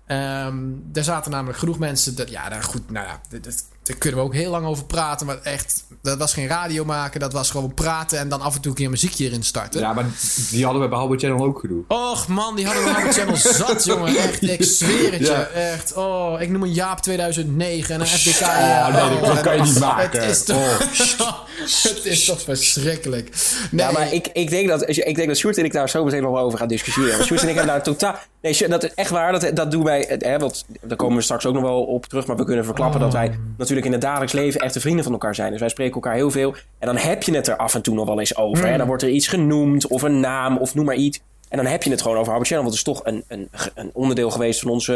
Ehm 0.06 0.58
er 0.92 1.04
zaten 1.04 1.30
namelijk 1.30 1.58
genoeg 1.58 1.78
mensen. 1.78 2.16
Dat, 2.16 2.30
ja, 2.30 2.48
daar, 2.48 2.62
goed, 2.62 2.90
nou 2.90 3.06
ja, 3.06 3.20
dat- 3.40 3.64
daar 3.82 3.96
kunnen 3.96 4.18
we 4.20 4.26
ook 4.26 4.34
heel 4.34 4.50
lang 4.50 4.66
over 4.66 4.84
praten. 4.84 5.26
Maar 5.26 5.38
echt, 5.42 5.84
dat 6.02 6.18
was 6.18 6.32
geen 6.32 6.46
radio 6.46 6.84
maken. 6.84 7.20
Dat 7.20 7.32
was 7.32 7.50
gewoon 7.50 7.74
praten 7.74 8.18
en 8.18 8.28
dan 8.28 8.40
af 8.40 8.54
en 8.54 8.60
toe 8.60 8.70
een 8.70 8.76
keer 8.76 8.90
muziekje 8.90 9.24
erin 9.24 9.42
starten. 9.42 9.80
Ja, 9.80 9.92
maar 9.92 10.06
die 10.50 10.64
hadden 10.64 10.82
we 10.82 10.88
bij 10.88 10.98
Habbo 10.98 11.16
Channel 11.16 11.44
ook 11.46 11.58
gedoe. 11.58 11.84
Och 11.88 12.28
man, 12.28 12.56
die 12.56 12.66
hadden 12.66 12.84
we 12.84 12.90
op 12.90 12.96
het 12.96 13.14
channel 13.14 13.36
zat, 13.66 13.84
jongen. 13.84 14.16
Echt, 14.16 14.42
ik 14.42 14.62
zweer 14.64 15.12
het 15.12 15.26
je. 15.26 15.32
Echt, 15.34 15.94
oh, 15.94 16.40
ik 16.40 16.48
noem 16.48 16.62
een 16.62 16.72
Jaap 16.72 17.00
2009 17.00 17.94
en 17.94 18.00
een 18.00 18.06
FDK. 18.06 18.40
Oh, 18.40 19.08
nee, 19.10 19.20
dat 19.20 19.40
kan 19.40 19.56
je 19.56 19.62
niet 19.62 19.72
Het 19.74 19.82
maken. 19.82 20.22
is 20.22 20.44
toch, 20.44 20.78
het 21.82 22.00
is 22.04 22.24
toch 22.24 22.40
verschrikkelijk. 22.42 23.30
Nee, 23.70 23.86
Ja, 23.86 23.92
maar 23.92 24.12
ik, 24.12 24.28
ik, 24.32 24.50
denk 24.50 24.68
dat, 24.68 24.88
ik 24.88 25.14
denk 25.16 25.28
dat 25.28 25.36
Sjoerd 25.36 25.58
en 25.58 25.64
ik 25.64 25.72
daar 25.72 25.88
zo 25.88 26.04
meteen 26.04 26.22
nog 26.22 26.32
wel 26.32 26.44
over 26.44 26.58
gaan 26.58 26.68
discussiëren. 26.68 27.24
Sjoerd 27.24 27.42
en 27.42 27.48
ik 27.48 27.54
hebben 27.54 27.72
daar 27.74 27.82
totaal... 27.82 28.18
Nee, 28.40 28.68
dat 28.68 28.84
is 28.84 28.94
echt 28.94 29.10
waar. 29.10 29.32
Dat, 29.32 29.56
dat 29.56 29.70
doen 29.70 29.84
wij... 29.84 30.16
Hè, 30.18 30.38
want 30.38 30.64
daar 30.80 30.96
komen 30.96 31.16
we 31.16 31.22
straks 31.22 31.46
ook 31.46 31.54
nog 31.54 31.62
wel 31.62 31.82
op 31.84 32.06
terug. 32.06 32.26
Maar 32.26 32.36
we 32.36 32.44
kunnen 32.44 32.64
verklappen 32.64 33.00
dat 33.00 33.12
wij 33.12 33.38
natuurlijk 33.56 33.86
in 33.86 33.92
het 33.92 34.00
dagelijks 34.00 34.32
leven 34.32 34.60
echte 34.60 34.80
vrienden 34.80 35.04
van 35.04 35.12
elkaar 35.12 35.34
zijn. 35.34 35.50
Dus 35.50 35.60
wij 35.60 35.68
spreken 35.68 35.94
elkaar 35.94 36.14
heel 36.14 36.30
veel. 36.30 36.54
En 36.78 36.86
dan 36.86 36.96
heb 36.96 37.22
je 37.22 37.34
het 37.34 37.48
er 37.48 37.56
af 37.56 37.74
en 37.74 37.82
toe 37.82 37.94
nog 37.94 38.06
wel 38.06 38.18
eens 38.18 38.36
over. 38.36 38.68
Hè? 38.68 38.76
Dan 38.76 38.86
wordt 38.86 39.02
er 39.02 39.08
iets 39.08 39.28
genoemd 39.28 39.86
of 39.86 40.02
een 40.02 40.20
naam 40.20 40.56
of 40.56 40.74
noem 40.74 40.84
maar 40.84 40.94
iets. 40.94 41.20
En 41.48 41.56
dan 41.56 41.66
heb 41.66 41.82
je 41.82 41.90
het 41.90 42.02
gewoon 42.02 42.16
over 42.16 42.28
Harvard 42.28 42.48
Channel. 42.48 42.64
Want 42.64 42.78
het 42.78 42.86
is 42.86 42.94
toch 42.94 43.04
een, 43.06 43.24
een, 43.28 43.48
een 43.74 43.90
onderdeel 43.92 44.30
geweest 44.30 44.60
van 44.60 44.70
onze... 44.70 44.92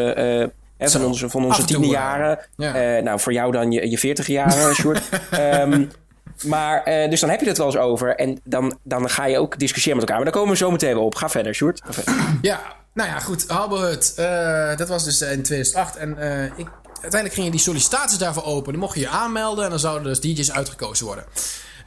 hè, 0.77 0.89
van 0.89 1.05
onze, 1.05 1.29
van 1.29 1.45
onze 1.45 1.65
tiende 1.65 1.87
eh, 1.87 1.93
jaren. 1.93 2.39
ja. 2.57 2.75
Eh, 2.75 3.03
nou, 3.03 3.21
voor 3.21 3.33
jou 3.33 3.53
dan 3.53 3.73
je, 3.73 3.91
je 3.91 3.99
40 3.99 4.27
jaren, 4.27 4.75
Sjoerd. 4.81 5.09
Ehm, 5.31 5.85
maar, 6.47 6.85
dus 6.85 7.21
dan 7.21 7.31
heb 7.31 7.41
je 7.41 7.49
het 7.49 7.59
wel 7.59 7.67
eens 7.67 7.77
over. 7.77 8.17
En 8.17 8.41
dan, 8.45 8.79
dan 8.83 9.11
ga 9.11 9.27
je 9.27 9.39
ook 9.39 9.59
discussiëren 9.59 9.99
met 9.99 10.09
elkaar. 10.09 10.25
Maar 10.25 10.33
daar 10.33 10.41
komen 10.41 10.59
we 10.59 10.65
zo 10.65 10.71
meteen 10.71 10.95
wel 10.95 11.05
op. 11.05 11.15
Ga 11.15 11.29
verder, 11.29 11.55
Sjoerd. 11.55 11.81
Ga 11.85 11.93
verder. 11.93 12.15
Ja, 12.43 12.61
nou 12.95 13.09
ja, 13.09 13.21
goed. 13.21 13.45
Habbo 13.49 13.77
Hut. 13.77 14.15
eh, 14.17 14.77
dat 14.77 14.89
was 14.89 15.05
dus 15.05 15.21
in 15.21 15.43
2008. 15.43 15.97
En 15.97 16.19
eh, 16.19 16.45
ik, 16.45 16.69
uiteindelijk 16.93 17.35
gingen 17.35 17.51
die 17.51 17.61
sollicitaties 17.61 18.19
daarvoor 18.19 18.45
open. 18.45 18.73
Dan 18.73 18.81
mocht 18.81 18.95
je 18.95 19.01
je 19.01 19.09
aanmelden 19.09 19.65
en 19.65 19.71
dan 19.71 19.79
zouden 19.79 20.09
dus 20.09 20.21
DJ's 20.21 20.51
uitgekozen 20.51 21.07
worden. 21.07 21.25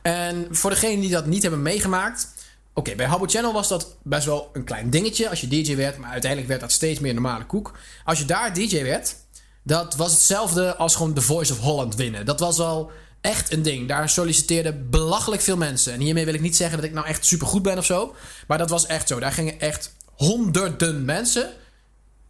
En 0.01 0.47
voor 0.51 0.69
degenen 0.69 0.99
die 0.99 1.09
dat 1.09 1.25
niet 1.25 1.41
hebben 1.41 1.61
meegemaakt. 1.61 2.27
Oké, 2.73 2.95
bij 2.95 3.05
Habbo 3.05 3.25
Channel 3.25 3.53
was 3.53 3.67
dat 3.67 3.95
best 4.03 4.25
wel 4.25 4.49
een 4.53 4.63
klein 4.63 4.89
dingetje 4.89 5.29
als 5.29 5.41
je 5.41 5.47
DJ 5.47 5.75
werd. 5.75 5.97
Maar 5.97 6.11
uiteindelijk 6.11 6.49
werd 6.49 6.61
dat 6.61 6.71
steeds 6.71 6.99
meer 6.99 7.13
normale 7.13 7.45
koek. 7.45 7.73
Als 8.03 8.19
je 8.19 8.25
daar 8.25 8.53
DJ 8.53 8.83
werd, 8.83 9.15
dat 9.63 9.95
was 9.95 10.11
hetzelfde 10.11 10.75
als 10.75 10.95
gewoon 10.95 11.13
The 11.13 11.21
Voice 11.21 11.53
of 11.53 11.59
Holland 11.59 11.95
winnen. 11.95 12.25
Dat 12.25 12.39
was 12.39 12.59
al 12.59 12.91
echt 13.21 13.53
een 13.53 13.61
ding. 13.61 13.87
Daar 13.87 14.09
solliciteerden 14.09 14.89
belachelijk 14.89 15.41
veel 15.41 15.57
mensen. 15.57 15.93
En 15.93 15.99
hiermee 15.99 16.25
wil 16.25 16.33
ik 16.33 16.41
niet 16.41 16.55
zeggen 16.55 16.77
dat 16.77 16.85
ik 16.85 16.93
nou 16.93 17.07
echt 17.07 17.25
super 17.25 17.47
goed 17.47 17.61
ben 17.61 17.77
of 17.77 17.85
zo. 17.85 18.15
Maar 18.47 18.57
dat 18.57 18.69
was 18.69 18.85
echt 18.85 19.07
zo. 19.07 19.19
Daar 19.19 19.31
gingen 19.31 19.59
echt 19.59 19.95
honderden 20.17 21.05
mensen 21.05 21.49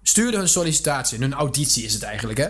stuurden 0.04 0.40
hun 0.40 0.50
sollicitatie. 0.50 1.20
Hun 1.20 1.34
auditie 1.34 1.84
is 1.84 1.94
het 1.94 2.04
eigenlijk, 2.04 2.40
hè. 2.40 2.48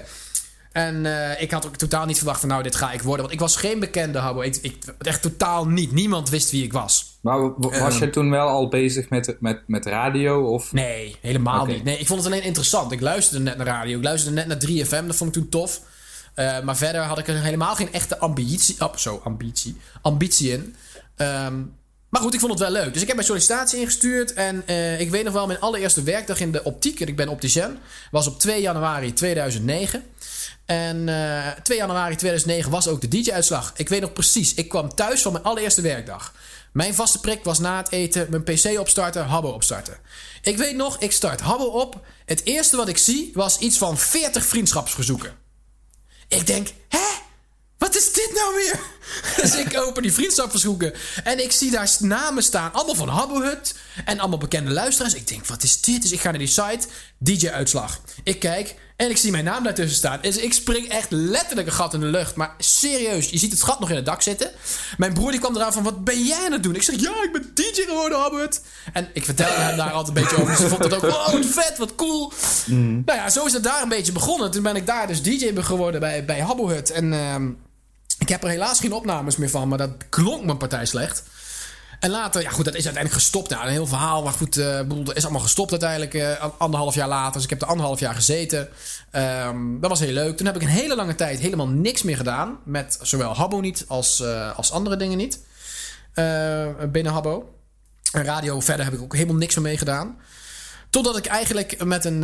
En 0.71 1.05
eh, 1.05 1.41
ik 1.41 1.51
had 1.51 1.65
ook 1.65 1.75
totaal 1.75 2.05
niet 2.05 2.17
verwacht 2.17 2.39
van 2.39 2.49
nou, 2.49 2.63
dit 2.63 2.75
ga 2.75 2.91
ik 2.91 3.01
worden. 3.01 3.21
Want 3.21 3.33
ik 3.33 3.39
was 3.39 3.55
geen 3.55 3.79
bekende 3.79 4.17
Habbo. 4.17 4.41
Ik, 4.41 4.55
ik, 4.61 4.77
echt 4.99 5.21
totaal 5.21 5.67
niet. 5.67 5.91
Niemand 5.91 6.29
wist 6.29 6.51
wie 6.51 6.63
ik 6.63 6.73
was. 6.73 7.17
Maar 7.21 7.59
was 7.59 7.93
Ehm. 7.93 8.03
je 8.03 8.09
toen 8.09 8.29
wel 8.29 8.47
al 8.47 8.67
bezig 8.67 9.09
met, 9.09 9.37
met, 9.39 9.61
met 9.67 9.85
radio? 9.85 10.53
Of? 10.53 10.73
Nee, 10.73 11.15
helemaal 11.21 11.65
niet. 11.65 11.83
Nee, 11.83 11.97
ik 11.97 12.07
vond 12.07 12.23
het 12.23 12.31
alleen 12.31 12.43
interessant. 12.43 12.91
Ik 12.91 13.01
luisterde 13.01 13.43
net 13.43 13.57
naar 13.57 13.65
radio. 13.65 13.97
Ik 13.97 14.03
luisterde 14.03 14.35
net 14.35 14.47
naar 14.47 14.69
3FM. 14.69 15.05
Dat 15.07 15.15
vond 15.15 15.35
ik 15.35 15.41
toen 15.41 15.49
tof. 15.49 15.81
Eh, 16.33 16.61
maar 16.61 16.77
verder 16.77 17.01
had 17.01 17.17
ik 17.17 17.27
er 17.27 17.41
helemaal 17.41 17.75
geen 17.75 17.93
echte 17.93 18.17
ambitie... 18.17 18.75
Oh, 18.79 18.95
zo, 18.95 19.21
ambitie. 19.23 19.77
Ambitie 20.01 20.51
in. 20.51 20.75
Ehm, 21.15 21.61
Maar 22.09 22.21
goed, 22.21 22.33
ik 22.33 22.39
vond 22.39 22.51
het 22.51 22.61
wel 22.61 22.71
leuk. 22.71 22.93
Dus 22.93 23.01
ik 23.01 23.07
heb 23.07 23.15
mijn 23.15 23.27
sollicitatie 23.27 23.79
ingestuurd. 23.79 24.33
En 24.33 24.63
eh, 24.65 24.99
ik 24.99 25.09
weet 25.09 25.23
nog 25.23 25.33
wel, 25.33 25.47
mijn 25.47 25.59
allereerste 25.59 26.03
werkdag 26.03 26.39
in 26.39 26.51
de 26.51 26.63
optiek. 26.63 26.99
En 26.99 27.07
ik 27.07 27.15
ben 27.15 27.27
opticien. 27.29 27.77
Was 28.11 28.27
op 28.27 28.39
2 28.39 28.61
januari 28.61 29.13
2009. 29.13 30.03
En 30.65 31.09
eh 31.09 31.51
2 31.63 31.77
januari 31.77 32.15
2009 32.15 32.71
was 32.71 32.87
ook 32.87 33.01
de 33.01 33.07
DJ-uitslag. 33.07 33.73
Ik 33.75 33.89
weet 33.89 34.01
nog 34.01 34.13
precies. 34.13 34.53
Ik 34.53 34.69
kwam 34.69 34.95
thuis 34.95 35.21
van 35.21 35.31
mijn 35.31 35.43
allereerste 35.43 35.81
werkdag. 35.81 36.33
Mijn 36.71 36.93
vaste 36.93 37.19
prik 37.19 37.43
was 37.43 37.59
na 37.59 37.77
het 37.77 37.91
eten 37.91 38.27
mijn 38.29 38.43
PC 38.43 38.79
opstarten, 38.79 39.25
Habbo 39.25 39.49
opstarten. 39.49 39.97
Ik 40.41 40.57
weet 40.57 40.75
nog, 40.75 40.99
ik 40.99 41.11
start 41.11 41.41
Habbo 41.41 41.65
op. 41.65 42.05
Het 42.25 42.45
eerste 42.45 42.75
wat 42.75 42.87
ik 42.87 42.97
zie 42.97 43.31
was 43.33 43.57
iets 43.57 43.77
van 43.77 43.97
40 43.97 44.45
vriendschapsverzoeken. 44.45 45.35
Ik 46.27 46.47
denk, 46.47 46.67
hè? 46.89 47.07
Wat 47.77 47.95
is 47.95 48.13
dit 48.13 48.31
nou 48.33 48.55
weer? 48.55 48.79
Dus 49.41 49.55
ik 49.55 49.79
open 49.79 50.01
die 50.01 50.13
vriendschapsverzoeken 50.13 50.93
en 51.23 51.43
ik 51.43 51.51
zie 51.51 51.71
daar 51.71 51.95
namen 51.99 52.43
staan. 52.43 52.73
Allemaal 52.73 52.95
van 52.95 53.07
Habbohut 53.09 53.75
en 54.05 54.19
allemaal 54.19 54.37
bekende 54.37 54.71
luisteraars. 54.71 55.13
Ik 55.13 55.27
denk, 55.27 55.45
wat 55.45 55.63
is 55.63 55.81
dit? 55.81 56.01
Dus 56.01 56.11
ik 56.11 56.19
ga 56.19 56.29
naar 56.29 56.39
die 56.39 56.47
site, 56.47 56.87
DJ-uitslag. 57.17 57.99
Ik 58.23 58.39
kijk 58.39 58.75
en 58.95 59.09
ik 59.09 59.17
zie 59.17 59.31
mijn 59.31 59.43
naam 59.43 59.63
daartussen 59.63 59.97
staan. 59.97 60.19
Dus 60.21 60.37
ik 60.37 60.53
spring 60.53 60.89
echt 60.89 61.11
letterlijk 61.11 61.67
een 61.67 61.73
gat 61.73 61.93
in 61.93 61.99
de 61.99 62.05
lucht. 62.05 62.35
Maar 62.35 62.53
serieus, 62.57 63.29
je 63.29 63.37
ziet 63.37 63.51
het 63.51 63.63
gat 63.63 63.79
nog 63.79 63.89
in 63.89 63.95
het 63.95 64.05
dak 64.05 64.21
zitten. 64.21 64.51
Mijn 64.97 65.13
broer 65.13 65.31
die 65.31 65.39
kwam 65.39 65.55
eraan 65.55 65.73
van, 65.73 65.83
wat 65.83 66.03
ben 66.03 66.23
jij 66.23 66.45
aan 66.45 66.51
het 66.51 66.63
doen? 66.63 66.75
Ik 66.75 66.83
zeg, 66.83 67.01
ja, 67.01 67.23
ik 67.23 67.31
ben 67.31 67.51
DJ 67.53 67.81
geworden, 67.81 68.19
Habbohut. 68.19 68.61
En 68.93 69.09
ik 69.13 69.25
vertelde 69.25 69.53
hem 69.53 69.77
daar 69.77 69.91
altijd 69.91 70.17
een 70.17 70.23
beetje 70.23 70.41
over. 70.41 70.51
Dus 70.51 70.61
ze 70.61 70.67
vond 70.67 70.83
het 70.83 70.93
ook, 70.93 71.01
wow, 71.01 71.31
wat 71.31 71.45
vet, 71.45 71.77
wat 71.77 71.95
cool. 71.95 72.33
Nou 72.65 73.03
ja, 73.05 73.29
zo 73.29 73.45
is 73.45 73.53
het 73.53 73.63
daar 73.63 73.81
een 73.81 73.89
beetje 73.89 74.11
begonnen. 74.11 74.51
Toen 74.51 74.63
ben 74.63 74.75
ik 74.75 74.85
daar 74.85 75.07
dus 75.07 75.21
DJ 75.21 75.51
geworden 75.55 75.99
bij, 75.99 76.25
bij 76.25 76.39
Habbohut. 76.39 76.91
En... 76.91 77.13
ehm, 77.13 77.49
ik 78.17 78.29
heb 78.29 78.43
er 78.43 78.49
helaas 78.49 78.79
geen 78.79 78.93
opnames 78.93 79.37
meer 79.37 79.49
van, 79.49 79.67
maar 79.67 79.77
dat 79.77 79.91
klonk 80.09 80.43
mijn 80.43 80.57
partij 80.57 80.85
slecht. 80.85 81.23
En 81.99 82.09
later, 82.09 82.41
ja 82.41 82.49
goed, 82.49 82.65
dat 82.65 82.75
is 82.75 82.85
uiteindelijk 82.85 83.23
gestopt. 83.23 83.49
Nou, 83.49 83.65
een 83.65 83.71
heel 83.71 83.87
verhaal, 83.87 84.23
maar 84.23 84.33
goed, 84.33 84.57
eh, 84.57 84.79
dat 84.87 85.15
is 85.15 85.23
allemaal 85.23 85.41
gestopt 85.41 85.71
uiteindelijk 85.71 86.13
eh, 86.13 86.45
anderhalf 86.57 86.95
jaar 86.95 87.07
later. 87.07 87.33
Dus 87.33 87.43
ik 87.43 87.49
heb 87.49 87.61
er 87.61 87.67
anderhalf 87.67 87.99
jaar 87.99 88.15
gezeten. 88.15 88.69
Ehm, 89.11 89.79
dat 89.79 89.89
was 89.89 89.99
heel 89.99 90.13
leuk. 90.13 90.37
Toen 90.37 90.45
heb 90.45 90.55
ik 90.55 90.61
een 90.61 90.67
hele 90.67 90.95
lange 90.95 91.15
tijd 91.15 91.39
helemaal 91.39 91.67
niks 91.67 92.03
meer 92.03 92.17
gedaan. 92.17 92.57
Met 92.63 92.99
zowel 93.01 93.35
Habbo 93.35 93.59
niet 93.59 93.85
als, 93.87 94.19
eh, 94.19 94.57
als 94.57 94.71
andere 94.71 94.97
dingen 94.97 95.17
niet. 95.17 95.39
Binnen 96.91 97.13
Habbo. 97.13 97.53
En 98.11 98.23
radio 98.23 98.59
verder 98.59 98.85
heb 98.85 98.93
ik 98.93 99.01
ook 99.01 99.13
helemaal 99.13 99.35
niks 99.35 99.55
meer 99.55 99.63
mee 99.63 99.77
gedaan. 99.77 100.17
Totdat 100.89 101.17
ik 101.17 101.25
eigenlijk 101.25 101.83
met 101.83 102.05
een, 102.05 102.21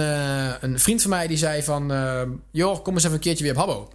een 0.64 0.80
vriend 0.80 1.02
van 1.02 1.10
mij 1.10 1.28
die 1.28 1.38
zei 1.38 1.64
van... 1.64 1.88
joh, 2.52 2.84
kom 2.84 2.94
eens 2.94 3.04
even 3.04 3.16
een 3.16 3.22
keertje 3.22 3.44
weer 3.44 3.54
op 3.54 3.60
Habbo. 3.60 3.90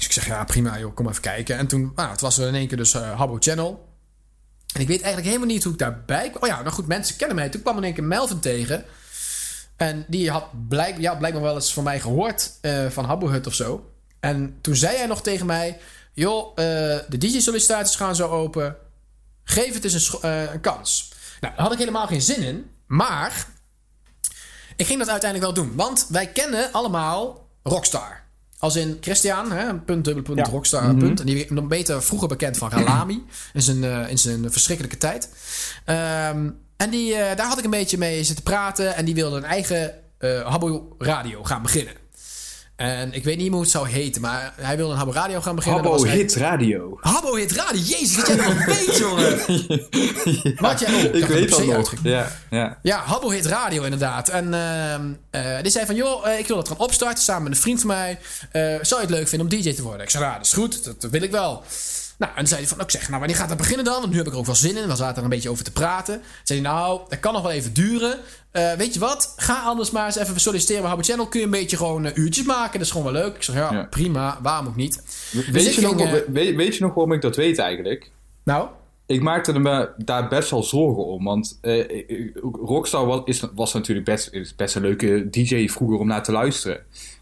Dus 0.00 0.08
ik 0.08 0.22
zeg, 0.22 0.26
ja 0.26 0.44
prima 0.44 0.78
joh, 0.78 0.94
kom 0.94 1.08
even 1.08 1.20
kijken. 1.20 1.56
En 1.56 1.66
toen, 1.66 1.92
nou, 1.94 2.10
het 2.10 2.20
was 2.20 2.38
er 2.38 2.48
in 2.48 2.54
één 2.54 2.68
keer 2.68 2.76
dus 2.76 2.94
eh, 2.94 3.18
Habbo 3.18 3.36
Channel. 3.38 3.88
En 4.74 4.80
ik 4.80 4.86
weet 4.86 5.00
eigenlijk 5.00 5.26
helemaal 5.26 5.54
niet 5.54 5.64
hoe 5.64 5.72
ik 5.72 5.78
daarbij 5.78 6.30
kwam. 6.30 6.42
Oh 6.42 6.48
ja, 6.48 6.60
nou 6.60 6.74
goed, 6.74 6.86
mensen 6.86 7.16
kennen 7.16 7.36
mij. 7.36 7.48
Toen 7.48 7.62
kwam 7.62 7.76
in 7.76 7.84
één 7.84 7.94
keer 7.94 8.04
Melvin 8.04 8.40
tegen. 8.40 8.84
En 9.76 10.04
die 10.08 10.30
had 10.30 10.68
blijk, 10.68 10.98
ja, 10.98 11.14
blijkbaar 11.14 11.42
wel 11.42 11.54
eens 11.54 11.72
van 11.72 11.84
mij 11.84 12.00
gehoord 12.00 12.52
eh, 12.60 12.86
van 12.86 13.04
Habbo 13.04 13.28
Hut 13.28 13.46
of 13.46 13.54
zo. 13.54 13.90
En 14.20 14.58
toen 14.60 14.76
zei 14.76 14.96
hij 14.96 15.06
nog 15.06 15.22
tegen 15.22 15.46
mij... 15.46 15.80
joh, 16.12 16.50
eh, 16.50 16.64
de 17.08 17.18
DJ-sollicitaties 17.18 17.96
gaan 17.96 18.16
zo 18.16 18.28
open. 18.28 18.76
Geef 19.44 19.74
het 19.74 19.84
eens 19.84 20.22
een, 20.22 20.28
een 20.52 20.60
kans. 20.60 21.12
Nou, 21.40 21.54
daar 21.54 21.62
had 21.62 21.72
ik 21.72 21.78
helemaal 21.78 22.06
geen 22.06 22.22
zin 22.22 22.42
in. 22.42 22.70
Maar 22.86 23.46
ik 24.76 24.86
ging 24.86 24.98
dat 24.98 25.08
uiteindelijk 25.08 25.54
wel 25.54 25.64
doen. 25.64 25.76
Want 25.76 26.06
wij 26.08 26.26
kennen 26.26 26.72
allemaal 26.72 27.48
Rockstar. 27.62 28.19
Als 28.60 28.76
in 28.76 28.98
Christian, 29.00 29.52
hè, 29.52 29.74
punt, 29.74 30.04
dubbel 30.04 30.22
punt, 30.22 30.38
Ja. 30.38 30.44
Rockstar, 30.44 30.94
punt. 30.94 31.20
En 31.20 31.26
die 31.26 31.52
nog 31.52 31.66
beter 31.66 32.02
vroeger 32.02 32.28
bekend 32.28 32.56
van 32.56 32.70
Ralami. 32.70 33.24
in, 33.52 33.62
zijn, 33.62 33.84
eh, 33.84 34.10
in 34.10 34.18
zijn 34.18 34.52
verschrikkelijke 34.52 34.98
tijd. 34.98 35.28
Ehm, 35.84 36.50
en 36.76 36.90
die, 36.90 37.14
eh, 37.14 37.36
daar 37.36 37.46
had 37.46 37.58
ik 37.58 37.64
een 37.64 37.70
beetje 37.70 37.98
mee 37.98 38.24
zitten 38.24 38.44
praten. 38.44 38.96
En 38.96 39.04
die 39.04 39.14
wilde 39.14 39.36
een 39.36 39.44
eigen 39.44 39.94
eh 40.18 40.46
Habbo 40.46 40.94
Radio 40.98 41.44
gaan 41.44 41.62
beginnen. 41.62 41.94
En 42.80 43.12
ik 43.12 43.24
weet 43.24 43.36
niet 43.36 43.44
meer 43.44 43.52
hoe 43.54 43.62
het 43.62 43.70
zou 43.70 43.88
heten. 43.88 44.20
Maar 44.20 44.52
hij 44.56 44.76
wilde 44.76 44.92
een 44.92 44.98
Habbo 44.98 45.12
Radio 45.12 45.40
gaan 45.40 45.54
beginnen. 45.54 45.82
Habbo 45.84 46.04
hij- 46.04 46.16
Hit 46.16 46.34
Radio. 46.34 46.98
Habbo 47.00 47.34
Hit 47.34 47.52
Radio. 47.52 47.80
Jezus, 47.82 48.16
dat 48.16 48.26
jij 48.26 48.36
nog 48.36 48.64
weet, 48.64 48.96
jongen. 48.96 49.38
Wat 50.68 50.80
jij... 50.80 50.94
Oh, 51.08 51.14
Ik 51.14 51.24
weet 51.26 51.50
dat 51.50 51.58
het 51.58 51.66
nog. 51.68 51.94
Ja, 52.02 52.30
ja. 52.50 52.78
ja, 52.82 53.02
Habbo 53.04 53.30
Hit 53.30 53.46
Radio 53.46 53.82
inderdaad. 53.82 54.28
En 54.28 54.54
ehm, 54.54 55.02
eh, 55.30 55.62
die 55.62 55.70
zei 55.70 55.86
van, 55.86 55.94
joh, 55.94 56.26
eh, 56.28 56.38
ik 56.38 56.46
wil 56.46 56.56
dat 56.56 56.68
gaan 56.68 56.78
opstarten 56.78 57.22
samen 57.24 57.42
met 57.42 57.52
een 57.52 57.58
vriend 57.58 57.78
van 57.78 57.88
mij. 57.88 58.18
Eh, 58.52 58.62
zou 58.62 59.00
je 59.00 59.06
het 59.06 59.10
leuk 59.16 59.28
vinden 59.28 59.48
om 59.56 59.62
DJ 59.62 59.72
te 59.74 59.82
worden? 59.82 60.02
Ik 60.02 60.10
zei, 60.10 60.24
nou, 60.24 60.36
dat 60.36 60.46
is 60.46 60.52
goed, 60.52 60.84
dat, 60.84 61.00
dat 61.00 61.10
wil 61.10 61.22
ik 61.22 61.30
wel. 61.30 61.62
Nou, 62.18 62.32
en 62.32 62.38
dan 62.38 62.46
zei 62.46 62.60
hij 62.60 62.68
van, 62.68 62.80
ik 62.80 62.90
zeg, 62.90 63.06
nou, 63.08 63.18
wanneer 63.18 63.36
gaat 63.36 63.48
dat 63.48 63.56
beginnen 63.56 63.84
dan? 63.84 64.00
Want 64.00 64.10
nu 64.10 64.16
heb 64.16 64.26
ik 64.26 64.32
er 64.32 64.38
ook 64.38 64.46
wel 64.46 64.54
zin 64.54 64.76
in. 64.76 64.88
We 64.88 64.96
zaten 64.96 65.16
er 65.16 65.22
een 65.22 65.28
beetje 65.28 65.50
over 65.50 65.64
te 65.64 65.70
praten. 65.72 66.14
Toen 66.14 66.24
zei 66.44 66.60
hij, 66.60 66.70
nou, 66.70 67.00
dat 67.08 67.20
kan 67.20 67.32
nog 67.32 67.42
wel 67.42 67.50
even 67.50 67.72
duren. 67.72 68.18
Eh, 68.50 68.72
weet 68.72 68.94
je 68.94 69.00
wat? 69.00 69.32
Ga 69.36 69.62
anders 69.62 69.90
maar 69.90 70.06
eens 70.06 70.16
even 70.16 70.40
solliciteren 70.40 70.80
bij 70.80 70.90
Habbo 70.90 71.04
Channel. 71.04 71.26
Kun 71.26 71.38
je 71.40 71.44
een 71.44 71.52
beetje 71.52 71.76
gewoon 71.76 72.04
eh, 72.04 72.16
uurtjes 72.16 72.44
maken? 72.44 72.72
Dat 72.72 72.80
is 72.86 72.90
gewoon 72.92 73.12
wel 73.12 73.22
leuk. 73.22 73.34
Ik 73.36 73.42
zeg, 73.42 73.54
ja, 73.54 73.72
Ja. 73.72 73.82
prima. 73.90 74.38
Waarom 74.42 74.66
ook 74.66 74.76
niet? 74.76 75.02
Dus 75.32 75.46
Weet, 75.48 75.74
je 75.74 75.80
nog, 75.80 75.96
ging, 75.96 76.12
eh, 76.12 76.20
weet, 76.28 76.56
weet 76.56 76.74
je 76.76 76.82
nog 76.82 76.94
waarom 76.94 77.12
ik 77.12 77.20
dat 77.22 77.36
weet 77.36 77.58
eigenlijk? 77.58 78.10
Nou, 78.44 78.68
Ik 79.06 79.22
maakte 79.22 79.58
me 79.58 79.88
daar 79.96 80.28
best 80.28 80.50
wel 80.50 80.62
zorgen 80.62 81.06
om. 81.06 81.24
Want 81.24 81.58
Rockstar 82.64 83.06
was, 83.06 83.20
is, 83.24 83.42
was 83.54 83.72
natuurlijk 83.72 84.06
best, 84.56 84.74
een 84.76 84.82
leuke 84.82 85.30
DJ 85.30 85.68
vroeger 85.68 85.98
om 85.98 86.06
naar 86.06 86.22
te 86.22 86.32
luisteren. 86.32 86.80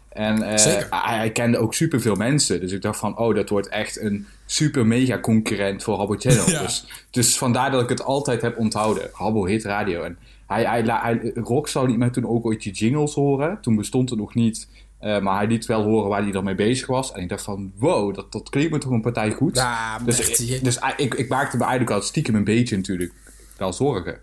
En 0.09 0.59
Zeker. 0.59 0.87
hij, 0.89 1.17
hij 1.17 1.31
kende 1.31 1.57
ook 1.57 1.73
superveel 1.73 2.15
mensen. 2.15 2.59
Dus 2.59 2.71
ik 2.71 2.81
dacht 2.81 2.99
van, 2.99 3.17
oh, 3.17 3.35
dat 3.35 3.49
wordt 3.49 3.67
echt 3.67 3.99
een 4.01 4.27
super 4.45 4.85
mega 4.85 5.19
concurrent 5.19 5.83
voor 5.83 5.97
Habbo 5.97 6.15
Channel. 6.17 6.49
Ja. 6.55 6.61
Dus, 6.61 6.85
dus 7.11 7.37
vandaar 7.37 7.71
dat 7.71 7.81
ik 7.81 7.89
het 7.89 8.03
altijd 8.03 8.41
heb 8.41 8.57
onthouden. 8.57 9.09
Habbo 9.11 9.45
Hit 9.45 9.63
Radio. 9.63 10.01
En 10.03 10.17
hij, 10.49 10.63
hij, 10.63 10.81
hij, 10.85 11.31
Rockstar 11.35 11.87
liet 11.87 11.97
mij 11.97 12.09
toen 12.09 12.27
ook 12.27 12.45
ooit 12.45 12.63
je 12.63 12.71
jingles 12.71 13.13
horen. 13.13 13.57
Toen 13.61 13.75
bestond 13.75 14.09
het 14.09 14.19
nog 14.19 14.33
niet. 14.33 14.67
Eh, 14.99 15.19
maar 15.19 15.35
hij 15.37 15.47
liet 15.47 15.65
wel 15.65 15.83
horen 15.83 16.09
waar 16.09 16.21
hij 16.21 16.31
dan 16.31 16.43
mee 16.43 16.55
bezig 16.55 16.87
was. 16.87 17.11
En 17.11 17.21
ik 17.21 17.29
dacht 17.29 17.43
van, 17.43 17.71
wow, 17.77 18.15
dat, 18.15 18.31
dat 18.31 18.49
klinkt 18.49 18.71
me 18.71 18.77
toch 18.77 18.91
een 18.91 19.01
partij 19.01 19.31
goed. 19.31 19.55
ja, 19.55 19.99
Dus, 19.99 20.19
echt, 20.19 20.47
je- 20.47 20.59
dus 20.61 20.79
ik, 20.97 21.13
ik 21.13 21.29
maakte 21.29 21.57
me 21.57 21.63
eigenlijk 21.63 21.91
al 21.91 22.01
stiekem 22.01 22.35
een 22.35 22.43
beetje 22.43 22.75
natuurlijk 22.77 23.13
wel 23.57 23.73
zorgen. 23.73 24.19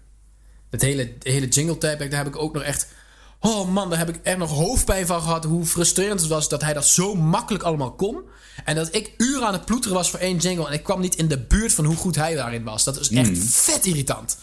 Het 0.71 0.83
hele, 0.83 1.13
hele 1.23 1.49
jingle 1.49 1.79
tag, 1.79 1.97
daar 1.97 2.19
heb 2.19 2.27
ik 2.27 2.37
ook 2.43 2.53
nog 2.53 2.63
echt... 2.63 2.95
Oh 3.41 3.69
man, 3.73 3.89
daar 3.91 3.99
heb 3.99 4.09
ik 4.09 4.17
echt 4.23 4.39
nog 4.39 4.51
hoofdpijn 4.51 5.07
van 5.07 5.21
gehad. 5.21 5.45
Hoe 5.45 5.65
frustrerend 5.65 6.21
het 6.21 6.29
was 6.29 6.49
dat 6.49 6.63
hij 6.63 6.73
dat 6.75 6.87
zo 6.87 7.15
makkelijk 7.15 7.65
allemaal 7.65 7.93
kon. 7.93 8.21
En 8.65 8.75
dat 8.75 8.95
ik 8.95 9.11
uren 9.17 9.47
aan 9.47 9.53
het 9.53 9.65
ploeteren 9.65 9.97
was 9.97 10.11
voor 10.11 10.19
één 10.19 10.37
jingle. 10.37 10.67
En 10.67 10.73
ik 10.73 10.83
kwam 10.83 11.01
niet 11.01 11.15
in 11.15 11.29
de 11.29 11.39
buurt 11.39 11.73
van 11.73 11.85
hoe 11.85 11.97
goed 11.97 12.17
hij 12.17 12.35
daarin 12.35 12.65
was. 12.65 12.85
Dat 12.85 13.01
is 13.01 13.11
echt 13.11 13.39
vet 13.39 13.87
irritant. 13.87 14.37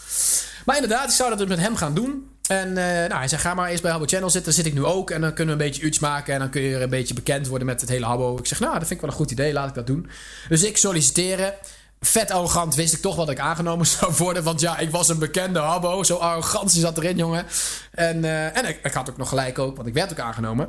Maar 0.64 0.74
inderdaad, 0.74 1.08
ik 1.08 1.14
zou 1.14 1.28
dat 1.28 1.38
dus 1.38 1.48
met 1.48 1.58
hem 1.58 1.76
gaan 1.76 1.94
doen. 1.94 2.28
En 2.48 2.68
eh, 2.68 2.84
nou, 2.84 3.14
hij 3.14 3.28
zei, 3.28 3.40
ga 3.40 3.54
maar 3.54 3.70
eerst 3.70 3.82
bij 3.82 3.90
Habbo 3.90 4.06
Channel 4.06 4.30
zitten. 4.30 4.54
Daar 4.54 4.64
zit 4.64 4.72
ik 4.72 4.78
nu 4.78 4.84
ook. 4.84 5.10
En 5.10 5.20
dan 5.20 5.34
kunnen 5.34 5.56
we 5.56 5.62
een 5.62 5.68
beetje 5.70 5.86
iets 5.86 5.98
maken. 5.98 6.34
En 6.34 6.40
dan 6.40 6.50
kun 6.50 6.62
je 6.62 6.80
een 6.80 6.88
beetje 6.88 7.14
bekend 7.14 7.46
worden 7.46 7.66
met 7.66 7.80
het 7.80 7.90
hele 7.90 8.06
Habbo. 8.06 8.38
Ik 8.38 8.46
zeg, 8.46 8.60
nou, 8.60 8.72
dat 8.72 8.86
vind 8.86 8.90
ik 8.90 9.00
wel 9.00 9.10
een 9.10 9.16
goed 9.16 9.30
idee. 9.30 9.52
Laat 9.52 9.68
ik 9.68 9.74
dat 9.74 9.86
doen. 9.86 10.08
Dus 10.48 10.62
ik 10.62 10.76
solliciteren. 10.76 11.54
Vet 12.00 12.30
arrogant 12.30 12.74
wist 12.74 12.94
ik 12.94 13.00
toch 13.00 13.16
wat 13.16 13.30
ik 13.30 13.38
aangenomen 13.38 13.86
zou 13.98 14.12
worden. 14.18 14.42
Want 14.42 14.60
ja, 14.60 14.78
ik 14.78 14.90
was 14.90 15.08
een 15.08 15.18
bekende 15.18 15.58
Habbo. 15.58 16.02
Zo 16.02 16.16
arrogantie 16.16 16.80
zat 16.80 16.98
erin, 16.98 17.16
jongen. 17.16 17.46
En, 17.90 18.24
eh, 18.24 18.56
en 18.56 18.68
ik, 18.68 18.78
ik 18.82 18.92
had 18.92 19.10
ook 19.10 19.16
nog 19.16 19.28
gelijk 19.28 19.58
ook, 19.58 19.76
want 19.76 19.88
ik 19.88 19.94
werd 19.94 20.10
ook 20.10 20.18
aangenomen. 20.18 20.68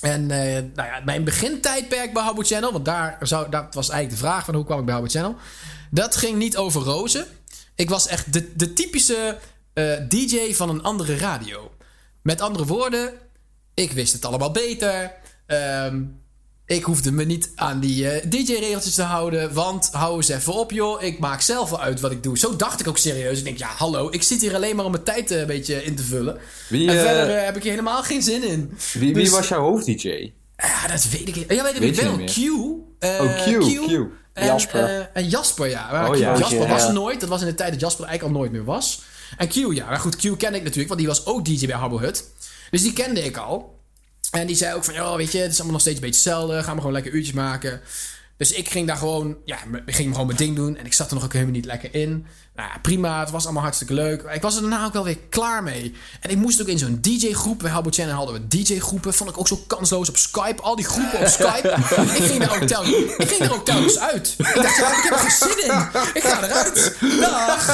En 0.00 0.28
ja, 0.74 1.00
mijn 1.04 1.24
begintijdperk 1.24 2.12
bij 2.12 2.22
Habbo 2.22 2.42
Channel, 2.42 2.72
want 2.72 2.84
daar 2.84 3.16
zou, 3.20 3.50
dat 3.50 3.74
was 3.74 3.88
eigenlijk 3.88 4.20
de 4.20 4.26
vraag 4.26 4.44
van 4.44 4.54
hoe 4.54 4.64
kwam 4.64 4.78
ik 4.78 4.84
bij 4.84 4.94
Habbo 4.94 5.08
Channel. 5.08 5.36
Dat 5.90 6.16
ging 6.16 6.38
niet 6.38 6.56
over 6.56 6.82
rozen. 6.82 7.26
Ik 7.74 7.88
was 7.88 8.06
echt 8.06 8.32
de, 8.32 8.56
de 8.56 8.72
typische 8.72 9.38
eh, 9.72 9.92
DJ 10.08 10.54
van 10.54 10.68
een 10.68 10.82
andere 10.82 11.16
radio. 11.16 11.72
Met 12.22 12.40
andere 12.40 12.64
woorden, 12.64 13.12
ik 13.74 13.92
wist 13.92 14.12
het 14.12 14.24
allemaal 14.24 14.50
beter. 14.50 15.12
Ehm, 15.46 16.02
ik 16.66 16.84
hoefde 16.84 17.12
me 17.12 17.24
niet 17.24 17.52
aan 17.54 17.80
die 17.80 18.08
eh, 18.08 18.30
DJ-regeltjes 18.30 18.94
te 18.94 19.02
houden. 19.02 19.52
Want 19.54 19.88
hou 19.92 20.16
eens 20.16 20.28
even 20.28 20.52
op, 20.54 20.70
joh. 20.70 21.02
Ik 21.02 21.18
maak 21.18 21.40
zelf 21.40 21.70
wel 21.70 21.80
uit 21.80 22.00
wat 22.00 22.10
ik 22.10 22.22
doe. 22.22 22.38
Zo 22.38 22.56
dacht 22.56 22.80
ik 22.80 22.88
ook 22.88 22.98
serieus. 22.98 23.38
Ik 23.38 23.44
denk, 23.44 23.58
ja, 23.58 23.68
hallo. 23.76 24.08
Ik 24.10 24.22
zit 24.22 24.40
hier 24.40 24.54
alleen 24.54 24.76
maar 24.76 24.84
om 24.84 24.90
mijn 24.90 25.02
tijd 25.02 25.30
eh, 25.30 25.40
een 25.40 25.46
beetje 25.46 25.84
in 25.84 25.94
te 25.96 26.02
vullen. 26.02 26.38
Wie, 26.68 26.88
en 26.90 26.96
eh, 26.96 27.02
verder 27.02 27.44
heb 27.44 27.56
ik 27.56 27.62
hier 27.62 27.70
helemaal 27.72 28.02
geen 28.02 28.22
zin 28.22 28.42
in. 28.42 28.72
Wie, 28.92 29.00
wie 29.14 29.24
Dus- 29.24 29.30
was 29.30 29.48
jouw 29.48 29.60
hoofd-DJ? 29.60 30.32
Ja, 30.56 30.86
dat 30.88 31.08
weet 31.08 31.28
ik 31.28 31.36
niet. 31.36 31.44
Ja, 31.48 31.62
weet 31.62 31.74
ik 31.74 31.80
Weet 31.80 32.02
wel. 32.02 32.16
Q. 32.16 32.36
Oh, 33.20 33.44
Q, 33.44 33.58
Q. 33.60 34.06
En, 34.32 34.46
Jasper. 34.46 35.10
en 35.14 35.28
Jasper, 35.28 35.68
ja. 35.68 36.08
Oh, 36.08 36.16
ja. 36.16 36.38
Jasper 36.38 36.60
Ja. 36.60 36.68
was 36.68 36.92
nooit. 36.92 37.20
Dat 37.20 37.28
was 37.28 37.40
in 37.40 37.46
de 37.46 37.54
tijd 37.54 37.70
dat 37.70 37.80
Jasper 37.80 38.04
er 38.04 38.10
eigenlijk 38.10 38.36
al 38.36 38.42
nooit 38.42 38.52
meer 38.56 38.64
was. 38.64 39.02
En 39.36 39.48
Q, 39.48 39.52
ja. 39.54 39.86
Maar 39.88 39.98
goed, 39.98 40.16
Q 40.16 40.20
ken 40.38 40.54
ik 40.54 40.62
natuurlijk, 40.62 40.88
want 40.88 40.98
die 40.98 41.08
was 41.08 41.26
ook 41.26 41.44
DJ 41.44 41.66
bij 41.66 41.76
Habbo 41.76 41.98
Hut. 42.00 42.24
Dus 42.70 42.82
die 42.82 42.92
kende 42.92 43.24
ik 43.24 43.36
al. 43.36 43.73
En 44.34 44.46
die 44.46 44.56
zei 44.56 44.74
ook 44.74 44.84
van, 44.84 44.94
ja, 44.94 45.16
weet 45.16 45.32
je, 45.32 45.38
het 45.38 45.50
is 45.50 45.56
allemaal 45.56 45.72
nog 45.72 45.80
steeds 45.80 45.96
een 45.96 46.02
beetje 46.02 46.30
hetzelfde. 46.30 46.62
Gaan 46.62 46.74
we 46.74 46.80
gewoon 46.80 46.94
lekker 46.94 47.12
uurtjes 47.12 47.34
maken. 47.34 47.80
Dus 48.36 48.52
ik 48.52 48.68
ging 48.68 48.86
daar 48.86 48.96
gewoon, 48.96 49.36
ja, 49.44 49.58
ik 49.86 49.94
ging 49.94 50.10
gewoon 50.12 50.26
mijn 50.26 50.38
ding 50.38 50.56
doen. 50.56 50.76
En 50.76 50.86
ik 50.86 50.92
zat 50.92 51.08
er 51.08 51.14
nog 51.14 51.24
ook 51.24 51.32
helemaal 51.32 51.54
niet 51.54 51.64
lekker 51.64 51.94
in. 51.94 52.26
Nou 52.54 52.68
ja, 52.68 52.78
prima, 52.82 53.20
het 53.20 53.30
was 53.30 53.44
allemaal 53.44 53.62
hartstikke 53.62 53.94
leuk. 53.94 54.22
Ik 54.22 54.42
was 54.42 54.54
er 54.54 54.60
daarna 54.60 54.84
ook 54.84 54.92
wel 54.92 55.04
weer 55.04 55.18
klaar 55.28 55.62
mee. 55.62 55.94
En 56.20 56.30
ik 56.30 56.36
moest 56.36 56.60
ook 56.60 56.66
in 56.66 56.78
zo'n 56.78 56.98
DJ-groep. 57.00 57.58
Bij 57.58 57.70
Habbo 57.70 57.90
Channel 57.90 58.14
hadden 58.14 58.34
we 58.34 58.48
DJ-groepen. 58.48 59.14
Vond 59.14 59.30
ik 59.30 59.38
ook 59.38 59.48
zo 59.48 59.56
kansloos 59.66 60.08
op 60.08 60.16
Skype. 60.16 60.62
Al 60.62 60.76
die 60.76 60.84
groepen 60.84 61.18
op 61.20 61.26
Skype. 61.26 61.68
ik, 62.18 62.22
ging 62.22 62.44
daar 62.44 62.62
ook 62.62 62.68
telkens, 62.68 62.94
ik 63.16 63.28
ging 63.28 63.40
er 63.40 63.54
ook 63.54 63.64
telkens 63.64 63.98
uit. 63.98 64.34
Ik 64.38 64.54
dacht, 64.54 64.76
ja, 64.76 64.96
ik 64.96 65.02
heb 65.02 65.12
er 65.12 65.18
geen 65.18 65.30
zin 65.30 65.64
in. 65.64 65.88
Ik 66.14 66.22
ga 66.24 66.42
eruit. 66.42 66.96
Dag. 67.20 67.66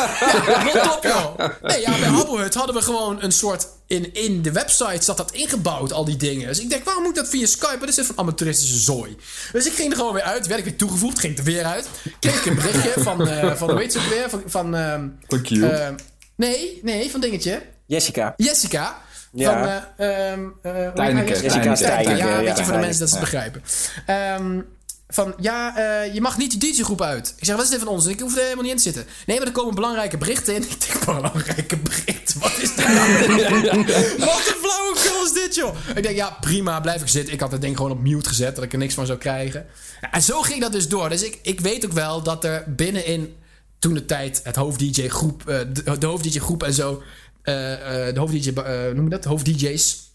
Ja, 0.46 0.62
rot 0.62 0.96
op, 0.96 1.02
joh. 1.02 1.48
Nee, 1.62 1.80
ja, 1.80 1.98
bij 1.98 2.08
Habbo 2.08 2.36
Hut 2.36 2.54
hadden 2.54 2.74
we 2.74 2.82
gewoon 2.82 3.22
een 3.22 3.32
soort... 3.32 3.66
In, 3.86 4.14
in 4.14 4.42
de 4.42 4.52
website 4.52 5.04
zat 5.04 5.16
dat 5.16 5.32
ingebouwd, 5.32 5.92
al 5.92 6.04
die 6.04 6.16
dingen. 6.16 6.46
Dus 6.46 6.60
ik 6.60 6.70
denk, 6.70 6.84
waarom 6.84 7.02
moet 7.02 7.14
dat 7.14 7.28
via 7.28 7.46
Skype? 7.46 7.78
Dat 7.80 7.88
is 7.88 7.94
dit 7.94 8.06
van 8.06 8.18
amateuristische 8.18 8.78
zooi. 8.78 9.16
Dus 9.52 9.66
ik 9.66 9.72
ging 9.72 9.90
er 9.90 9.96
gewoon 9.96 10.12
weer 10.12 10.22
uit. 10.22 10.46
Werd 10.46 10.58
ik 10.58 10.64
weer 10.64 10.76
toegevoegd. 10.76 11.18
Ging 11.18 11.38
er 11.38 11.44
weer 11.44 11.64
uit. 11.64 11.88
Kreeg 12.20 12.38
ik 12.38 12.46
een 12.46 12.54
berichtje 12.54 12.92
van... 12.96 13.28
eh 13.28 13.54
van 13.54 13.78
heet 13.78 13.92
ze 13.92 13.98
ook 13.98 14.04
weer? 14.04 14.30
Van... 14.30 14.42
van 14.46 14.69
Van 14.72 15.42
Cube. 15.42 15.66
ehm, 15.66 15.94
nee, 16.36 16.80
nee, 16.82 17.10
van 17.10 17.20
dingetje. 17.20 17.62
Jessica. 17.86 18.34
Jessica. 18.36 18.98
Ja. 19.32 19.92
Van, 19.96 20.06
ehm, 20.06 20.48
Tijneke, 20.94 21.32
haar? 21.32 21.42
Jessica 21.42 21.74
Tijneke, 21.74 22.16
ja, 22.16 22.38
weet 22.38 22.58
je, 22.58 22.64
voor 22.64 22.72
de 22.72 22.78
mensen 22.78 23.00
dat 23.00 23.08
ze 23.08 23.14
het 23.14 23.24
begrijpen. 23.24 23.62
Ehm, 24.06 24.60
van, 25.08 25.34
ja, 25.40 25.76
eh, 25.76 26.14
je 26.14 26.20
mag 26.20 26.38
niet 26.38 26.60
die 26.60 26.72
DJ-groep 26.72 27.02
uit. 27.02 27.34
Ik 27.36 27.44
zeg, 27.44 27.56
wat 27.56 27.64
is 27.64 27.70
dit 27.70 27.78
van 27.78 27.88
ons? 27.88 28.06
Ik 28.06 28.20
hoef 28.20 28.36
er 28.36 28.42
helemaal 28.42 28.62
niet 28.62 28.72
in 28.72 28.76
te 28.76 28.82
zitten. 28.82 29.06
Nee, 29.26 29.38
maar 29.38 29.46
er 29.46 29.52
komen 29.52 29.74
belangrijke 29.74 30.18
berichten 30.18 30.54
in. 30.54 30.62
Ik 30.70 30.86
denk, 30.86 31.04
belangrijke 31.04 31.76
berichten? 31.76 32.40
Wat 32.40 32.58
is 32.60 32.74
dit 32.74 32.86
nou? 32.88 33.14
wat 34.28 34.46
een 34.46 34.60
flauwekul 34.62 35.24
is 35.24 35.32
dit, 35.32 35.54
joh? 35.54 35.76
Ik 35.94 36.02
denk, 36.02 36.16
ja, 36.16 36.36
prima, 36.40 36.80
blijf 36.80 37.00
ik 37.00 37.08
zitten. 37.08 37.32
Ik 37.34 37.40
had 37.40 37.52
het 37.52 37.60
ding 37.60 37.76
gewoon 37.76 37.90
op 37.90 38.00
mute 38.00 38.28
gezet, 38.28 38.54
dat 38.54 38.64
ik 38.64 38.72
er 38.72 38.78
niks 38.78 38.94
van 38.94 39.06
zou 39.06 39.18
krijgen. 39.18 39.66
En 40.10 40.22
zo 40.22 40.40
ging 40.42 40.60
dat 40.60 40.72
dus 40.72 40.88
door. 40.88 41.08
Dus 41.08 41.22
ik, 41.22 41.38
ik 41.42 41.60
weet 41.60 41.84
ook 41.84 41.92
wel 41.92 42.22
dat 42.22 42.44
er 42.44 42.64
binnenin 42.66 43.36
toen 43.80 43.94
de 43.94 44.04
tijd 44.04 44.40
het 44.44 44.56
hoofd-DJ-groep, 44.56 45.48
eh, 45.48 45.58
de, 45.72 45.98
de 45.98 46.06
hoofd-DJ-groep 46.06 46.62
en 46.62 46.72
zo, 46.72 47.02
eh, 47.42 48.08
eh, 48.08 48.14
de 48.14 48.20
hoofd-DJ, 48.20 48.52
noem 48.94 49.04
je 49.04 49.10
dat? 49.10 49.24
Hoofd-DJ's. 49.24 50.08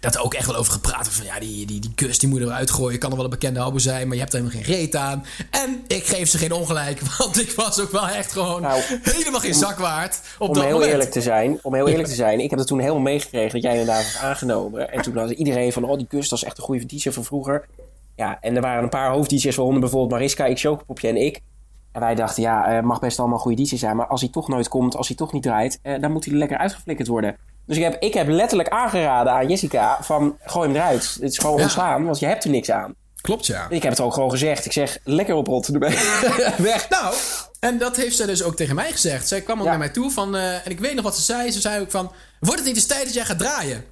Dat 0.00 0.14
er 0.14 0.22
ook 0.22 0.34
echt 0.34 0.46
wel 0.46 0.56
over 0.56 0.72
gepraat 0.72 1.08
van 1.08 1.24
ja, 1.24 1.38
die, 1.38 1.66
die, 1.66 1.80
die 1.80 1.94
kus 1.94 2.18
die 2.18 2.28
moet 2.28 2.40
er 2.40 2.46
wel 2.46 2.54
uitgooien. 2.54 2.98
Kan 2.98 3.10
er 3.10 3.16
wel 3.16 3.24
een 3.24 3.30
bekende 3.30 3.60
hobo 3.60 3.78
zijn, 3.78 4.06
maar 4.06 4.16
je 4.16 4.22
hebt 4.22 4.34
er 4.34 4.40
helemaal 4.40 4.64
geen 4.64 4.74
reet 4.74 4.96
aan. 4.96 5.24
En 5.50 5.84
ik 5.86 6.04
geef 6.04 6.28
ze 6.28 6.38
geen 6.38 6.52
ongelijk, 6.52 7.00
want 7.18 7.40
ik 7.40 7.50
was 7.50 7.80
ook 7.80 7.90
wel 7.90 8.08
echt 8.08 8.32
gewoon 8.32 8.62
Nou, 8.62 8.82
helemaal 9.02 9.40
geen 9.40 9.54
zak 9.54 9.78
waard 9.78 10.20
op 10.38 10.48
Om 10.48 10.54
dat 10.54 10.64
heel 10.64 10.72
moment. 10.72 10.92
eerlijk 10.92 11.10
te 11.10 11.20
zijn, 11.20 11.58
om 11.62 11.74
heel 11.74 11.88
eerlijk 11.88 12.08
te 12.08 12.14
zijn, 12.14 12.40
ik 12.40 12.50
heb 12.50 12.58
het 12.58 12.68
toen 12.68 12.78
helemaal 12.80 13.00
meegekregen 13.00 13.52
dat 13.52 13.62
jij 13.62 13.78
inderdaad 13.78 14.04
was 14.04 14.16
aangenomen. 14.16 14.92
En 14.92 15.02
toen 15.02 15.16
had 15.16 15.30
iedereen 15.30 15.72
van, 15.72 15.84
oh 15.84 15.98
die 15.98 16.06
Gus, 16.08 16.28
dat 16.28 16.38
is 16.38 16.44
echt 16.44 16.58
een 16.58 16.64
goede 16.64 16.86
DJ 16.86 17.10
van 17.10 17.24
vroeger. 17.24 17.68
Ja, 18.16 18.38
en 18.40 18.56
er 18.56 18.62
waren 18.62 18.82
een 18.82 18.88
paar 18.88 19.10
hoofd-DJ's, 19.10 19.56
waaronder 19.56 19.80
bijvoorbeeld 19.80 20.12
Mariska, 20.12 20.44
ik 20.44 20.58
Chocopopje 20.58 21.08
en 21.08 21.16
ik. 21.16 21.40
En 21.92 22.00
wij 22.00 22.14
dachten, 22.14 22.42
ja, 22.42 22.64
eh, 22.66 22.82
mag 22.82 23.00
best 23.00 23.18
allemaal 23.18 23.38
goede 23.38 23.62
DJ 23.62 23.76
zijn, 23.76 23.96
maar 23.96 24.06
als 24.06 24.20
hij 24.20 24.30
toch 24.30 24.48
nooit 24.48 24.68
komt, 24.68 24.96
als 24.96 25.08
hij 25.08 25.16
toch 25.16 25.32
niet 25.32 25.42
draait, 25.42 25.78
eh, 25.82 26.00
dan 26.00 26.12
moet 26.12 26.24
hij 26.24 26.32
er 26.32 26.38
lekker 26.38 26.58
uitgeflikkerd 26.58 27.08
worden. 27.08 27.36
Dus 27.66 27.76
ik 27.76 27.82
heb, 27.82 28.02
ik 28.02 28.14
heb 28.14 28.28
letterlijk 28.28 28.68
aangeraden 28.68 29.32
aan 29.32 29.48
Jessica 29.48 29.98
van, 30.00 30.36
gooi 30.44 30.68
hem 30.68 30.76
eruit. 30.76 31.16
Het 31.20 31.30
is 31.32 31.38
gewoon 31.38 31.56
Ja. 31.56 31.62
ontslaan, 31.62 32.04
want 32.04 32.18
je 32.18 32.26
hebt 32.26 32.44
er 32.44 32.50
niks 32.50 32.70
aan. 32.70 32.94
Klopt, 33.20 33.46
ja. 33.46 33.66
Ik 33.68 33.82
heb 33.82 33.92
het 33.92 34.00
ook 34.00 34.12
gewoon 34.14 34.30
gezegd. 34.30 34.64
Ik 34.64 34.72
zeg, 34.72 34.98
lekker 35.04 35.34
oprotten 35.34 35.72
erbij. 35.74 35.90
Weg. 36.70 36.88
Nou, 36.88 37.14
en 37.60 37.78
dat 37.78 37.96
heeft 37.96 38.16
zij 38.16 38.26
dus 38.26 38.42
ook 38.42 38.56
tegen 38.56 38.74
mij 38.74 38.90
gezegd. 38.92 39.28
Zij 39.28 39.40
kwam 39.40 39.58
ook 39.58 39.64
Ja. 39.64 39.70
naar 39.70 39.78
mij 39.78 39.88
toe 39.88 40.10
van, 40.10 40.36
eh, 40.36 40.54
en 40.54 40.70
ik 40.70 40.80
weet 40.80 40.94
nog 40.94 41.04
wat 41.04 41.16
ze 41.16 41.22
zei. 41.22 41.50
Ze 41.50 41.60
zei 41.60 41.80
ook 41.80 41.90
van, 41.90 42.12
wordt 42.40 42.56
het 42.58 42.66
niet 42.66 42.76
eens 42.76 42.86
tijd 42.86 43.04
dat 43.04 43.14
jij 43.14 43.24
gaat 43.24 43.38
draaien? 43.38 43.84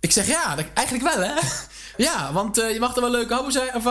Ik 0.00 0.12
zeg, 0.12 0.26
ja, 0.26 0.54
dat- 0.54 0.64
eigenlijk 0.74 1.14
wel, 1.14 1.22
hè? 1.28 1.32
ja, 2.04 2.32
want 2.32 2.56
je 2.56 2.76
mag 2.80 2.94
er 2.94 3.00
wel 3.00 3.10
leuke 3.10 3.34
hobo 3.34 3.50
zijn, 3.50 3.74
of 3.74 3.82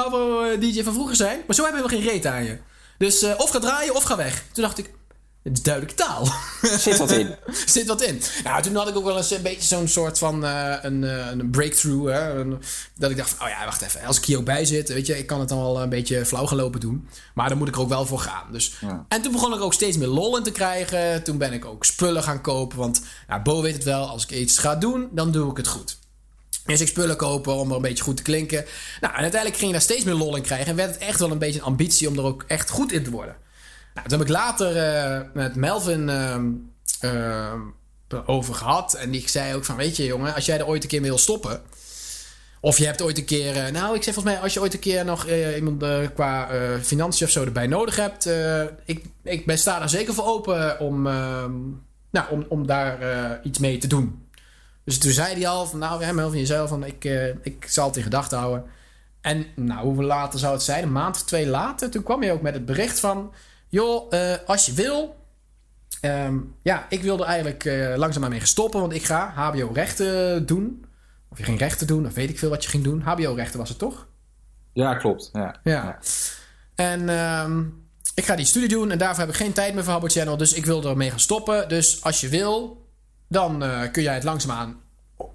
DJ 0.60 0.84
van 0.84 0.94
vroeger 0.94 1.16
zijn, 1.16 1.40
maar 1.48 1.56
zo 1.56 1.64
hebben 1.64 1.82
we 1.84 1.90
geen 1.90 2.02
reet 2.04 2.26
aan 2.26 2.44
je. 2.44 2.58
Dus 2.98 3.22
eh, 3.22 3.34
of 3.38 3.50
ga 3.50 3.60
draaien 3.60 3.96
of 3.96 4.04
ga 4.04 4.16
weg. 4.18 4.44
Toen 4.52 4.64
dacht 4.64 4.78
ik, 4.78 4.94
het 5.44 5.54
is 5.58 5.62
duidelijke 5.64 6.04
taal. 6.04 6.28
Zit 6.80 6.98
wat 6.98 7.12
in. 7.12 7.36
Zit 7.66 7.88
wat 7.88 8.02
in. 8.02 8.22
Nou, 8.44 8.62
toen 8.62 8.76
had 8.76 8.88
ik 8.88 8.96
ook 8.96 9.04
wel 9.04 9.18
eens 9.18 9.32
een 9.32 9.42
beetje 9.42 9.62
zo'n 9.68 9.88
soort 9.88 10.18
van 10.18 10.46
eh, 10.46 10.74
een, 10.82 11.04
eh, 11.04 11.28
een 11.32 11.50
breakthrough. 11.50 12.08
Hè? 12.12 12.34
Een- 12.40 12.62
dat 12.96 13.12
ik 13.12 13.18
dacht 13.18 13.30
van, 13.30 13.46
oh 13.48 13.52
ja, 13.54 13.66
wacht 13.66 13.82
even. 13.82 14.06
Als 14.06 14.18
ik 14.18 14.26
hier 14.26 14.38
ook 14.38 14.46
bij 14.46 14.66
zit, 14.66 14.90
weet 14.90 15.08
je, 15.08 15.18
ik 15.18 15.28
kan 15.28 15.40
het 15.40 15.50
dan 15.50 15.58
wel 15.58 15.82
een 15.82 15.90
beetje 15.90 16.26
flauw 16.26 16.46
gelopen 16.46 16.80
doen. 16.80 17.10
Maar 17.34 17.50
dan 17.50 17.58
moet 17.58 17.68
ik 17.68 17.76
er 17.76 17.82
ook 17.82 17.90
wel 17.90 18.06
voor 18.06 18.20
gaan. 18.20 18.52
Dus. 18.52 18.74
Ja. 18.82 19.06
En 19.08 19.22
toen 19.22 19.32
begon 19.32 19.54
ik 19.54 19.62
ook 19.62 19.74
steeds 19.74 19.98
meer 19.98 20.08
lol 20.08 20.38
in 20.38 20.44
te 20.44 20.52
krijgen. 20.52 21.24
Toen 21.24 21.38
ben 21.38 21.54
ik 21.54 21.66
ook 21.66 21.86
spullen 21.86 22.24
gaan 22.24 22.42
kopen. 22.42 22.78
Want 22.78 23.02
Bo 23.44 23.62
weet 23.62 23.74
het 23.74 23.84
wel, 23.84 24.08
als 24.10 24.24
ik 24.24 24.32
iets 24.32 24.58
ga 24.58 24.76
doen, 24.76 25.10
dan 25.12 25.32
doe 25.32 25.52
ik 25.52 25.58
het 25.58 25.68
goed. 25.68 25.98
Dus 26.66 26.82
ik 26.82 26.88
spullen 26.88 27.16
kopen 27.16 27.54
om 27.54 27.70
er 27.70 27.76
een 27.76 27.82
beetje 27.82 28.04
goed 28.04 28.18
te 28.18 28.24
klinken. 28.24 28.66
Nou, 29.02 29.14
en 29.14 29.22
uiteindelijk 29.22 29.56
ging 29.56 29.72
je 29.72 29.78
daar 29.78 29.82
steeds 29.86 30.04
meer 30.04 30.14
lol 30.14 30.36
in 30.36 30.42
krijgen. 30.42 30.68
En 30.68 30.76
werd 30.76 30.94
het 30.94 31.02
echt 31.04 31.20
wel 31.20 31.32
een 31.32 31.38
beetje 31.38 31.60
een 31.60 31.66
ambitie 31.66 32.08
om 32.10 32.18
er 32.18 32.24
ook 32.24 32.44
echt 32.48 32.70
goed 32.70 32.92
in 32.92 33.04
te 33.04 33.10
worden. 33.12 33.36
Nou, 33.94 34.08
toen 34.08 34.18
heb 34.20 34.28
ik 34.28 34.34
later 34.34 34.78
eh, 34.78 35.22
met 35.34 35.56
Melvin 35.56 36.10
ehm, 36.10 36.46
ehm, 37.00 37.60
erover 38.08 38.54
gehad. 38.56 38.94
En 38.94 39.12
die 39.12 39.30
zei 39.30 39.56
ook 39.56 39.66
van, 39.66 39.76
weet 39.76 39.96
je 39.98 40.06
jongen, 40.06 40.34
als 40.36 40.46
jij 40.46 40.58
er 40.60 40.68
ooit 40.68 40.84
een 40.84 40.90
keer 40.90 41.02
mee 41.02 41.10
wil 41.10 41.20
stoppen... 41.20 41.62
Of 42.62 42.78
je 42.78 42.86
hebt 42.86 43.02
ooit 43.02 43.18
een 43.18 43.26
keer... 43.26 43.56
eh, 43.56 43.72
nou, 43.72 43.96
ik 43.96 44.04
zeg 44.04 44.14
volgens 44.14 44.34
mij, 44.34 44.44
als 44.44 44.54
je 44.54 44.60
ooit 44.62 44.74
een 44.74 44.80
keer 44.80 45.06
nog 45.06 45.26
eh, 45.26 45.56
iemand 45.56 45.84
eh, 45.84 45.98
qua 46.14 46.50
eh, 46.50 46.80
financiën 46.82 47.26
of 47.26 47.32
zo 47.32 47.44
erbij 47.44 47.68
nodig 47.68 47.96
hebt... 47.96 48.26
eh, 48.26 48.62
ik, 48.86 49.06
ik 49.24 49.46
ben 49.46 49.58
sta 49.58 49.80
daar 49.80 49.90
zeker 49.90 50.14
voor 50.14 50.26
open 50.26 50.80
om, 50.80 51.02
nou, 52.12 52.30
om, 52.30 52.46
om 52.50 52.68
daar 52.68 53.02
eh, 53.02 53.32
iets 53.44 53.60
mee 53.60 53.78
te 53.78 53.88
doen. 53.88 54.25
Dus 54.86 54.98
toen 54.98 55.12
zei 55.12 55.34
hij 55.34 55.48
al 55.48 55.66
van, 55.66 55.80
nou, 55.80 56.02
ja, 56.02 56.12
Melvin, 56.12 56.40
je 56.40 56.46
zei 56.46 56.60
al 56.62 56.68
van, 56.68 56.86
ik, 56.86 57.06
eh, 57.06 57.28
ik 57.28 57.66
zal 57.68 57.88
het 57.88 57.98
in 57.98 58.04
gedachten 58.04 58.38
houden. 58.38 58.66
En 59.22 59.46
nou, 59.56 59.86
hoeveel 59.86 60.04
later 60.04 60.40
zou 60.40 60.54
het 60.54 60.64
zijn? 60.64 60.84
Een 60.84 60.92
maand 60.92 61.16
of 61.16 61.24
twee 61.24 61.48
later. 61.48 61.90
Toen 61.90 62.04
kwam 62.04 62.24
je 62.24 62.32
ook 62.32 62.42
met 62.42 62.54
het 62.54 62.66
bericht 62.66 63.00
van... 63.00 63.34
joh, 63.68 64.14
eh, 64.14 64.38
als 64.46 64.66
je 64.66 64.74
wil... 64.74 65.16
ehm, 66.02 66.38
ja, 66.62 66.86
ik 66.90 67.02
wilde 67.02 67.24
eigenlijk 67.24 67.66
eh 67.66 67.94
langzaamaan 67.96 68.30
mee 68.30 68.46
stoppen... 68.46 68.80
want 68.80 68.94
ik 68.94 69.04
ga 69.04 69.32
hbo-rechten 69.36 70.46
doen. 70.46 70.86
Of 71.30 71.38
je 71.38 71.44
ging 71.44 71.60
rechten 71.60 71.88
doen, 71.88 72.06
of 72.06 72.14
weet 72.14 72.30
ik 72.30 72.40
veel 72.40 72.50
wat 72.50 72.64
je 72.64 72.70
ging 72.70 72.84
doen. 72.84 73.02
hbo-rechten 73.02 73.60
was 73.60 73.70
het 73.70 73.78
toch? 73.78 74.08
Ja, 74.74 74.96
klopt. 74.96 75.30
Ja. 75.34 75.60
Ja. 75.64 76.00
En 76.76 77.10
ehm, 77.10 77.64
ik 78.16 78.26
ga 78.26 78.36
die 78.36 78.46
studie 78.46 78.70
doen... 78.70 78.92
en 78.92 78.98
daarvoor 78.98 79.20
heb 79.20 79.30
ik 79.30 79.36
geen 79.36 79.54
tijd 79.54 79.74
meer 79.74 79.84
voor 79.84 79.94
Habo 79.94 80.08
Channel... 80.08 80.38
dus 80.38 80.54
ik 80.54 80.66
wil 80.66 80.84
ermee 80.84 81.10
gaan 81.10 81.20
stoppen. 81.20 81.70
Dus 81.70 82.04
als 82.04 82.22
je 82.22 82.30
wil, 82.30 82.85
dan 83.28 83.64
eh, 83.64 83.92
kun 83.92 84.04
jij 84.04 84.14
het 84.14 84.24
langzaamaan... 84.24 84.84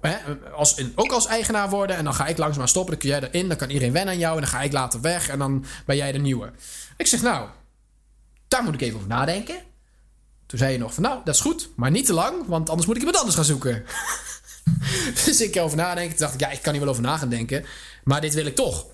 Hè, 0.01 0.15
als, 0.55 0.75
in- 0.75 0.91
ook 0.95 1.11
als 1.11 1.27
eigenaar 1.27 1.69
worden. 1.69 1.95
En 1.95 2.03
dan 2.03 2.13
ga 2.13 2.27
ik 2.27 2.37
langzaamaan 2.37 2.67
stoppen. 2.67 2.91
Dan 2.91 3.01
kun 3.01 3.09
jij 3.09 3.29
erin. 3.29 3.47
Dan 3.47 3.57
kan 3.57 3.69
iedereen 3.69 3.93
wennen 3.93 4.13
aan 4.13 4.19
jou. 4.19 4.35
En 4.35 4.41
dan 4.41 4.49
ga 4.49 4.61
ik 4.61 4.71
later 4.71 5.01
weg. 5.01 5.29
En 5.29 5.39
dan 5.39 5.65
ben 5.85 5.95
jij 5.95 6.11
de 6.11 6.17
nieuwe. 6.19 6.51
Ik 6.97 7.07
zeg, 7.07 7.21
nou, 7.21 7.49
daar 8.47 8.63
moet 8.63 8.73
ik 8.73 8.81
even 8.81 8.95
over 8.95 9.07
nadenken. 9.07 9.55
Toen 10.45 10.59
zei 10.59 10.71
je 10.71 10.77
nog 10.77 10.93
van, 10.93 11.03
nou, 11.03 11.19
dat 11.23 11.35
is 11.35 11.41
goed. 11.41 11.69
Maar 11.75 11.91
niet 11.91 12.05
te 12.05 12.13
lang. 12.13 12.47
Want 12.47 12.69
anders 12.69 12.87
moet 12.87 12.95
ik 12.95 13.01
iemand 13.01 13.19
anders 13.19 13.35
gaan 13.37 13.45
zoeken. 13.45 13.83
dus 15.25 15.41
ik 15.41 15.57
over 15.57 15.77
nadenken. 15.77 16.09
Toen 16.17 16.25
dacht 16.25 16.33
ik, 16.33 16.39
ja, 16.39 16.49
ik 16.49 16.61
kan 16.61 16.71
hier 16.73 16.81
wel 16.81 16.91
over 16.91 17.03
na 17.03 17.17
gaan 17.17 17.29
denken. 17.29 17.65
Maar 18.03 18.21
dit 18.21 18.33
wil 18.33 18.45
ik 18.45 18.55
toch. 18.55 18.85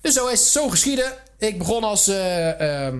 Dus 0.00 0.14
zo 0.14 0.26
is 0.26 0.40
het 0.40 0.48
zo 0.48 0.68
geschieden. 0.68 1.12
Ik 1.38 1.58
begon 1.58 1.84
als 1.84 2.08
eh, 2.08 2.86
ehm, 2.86 2.98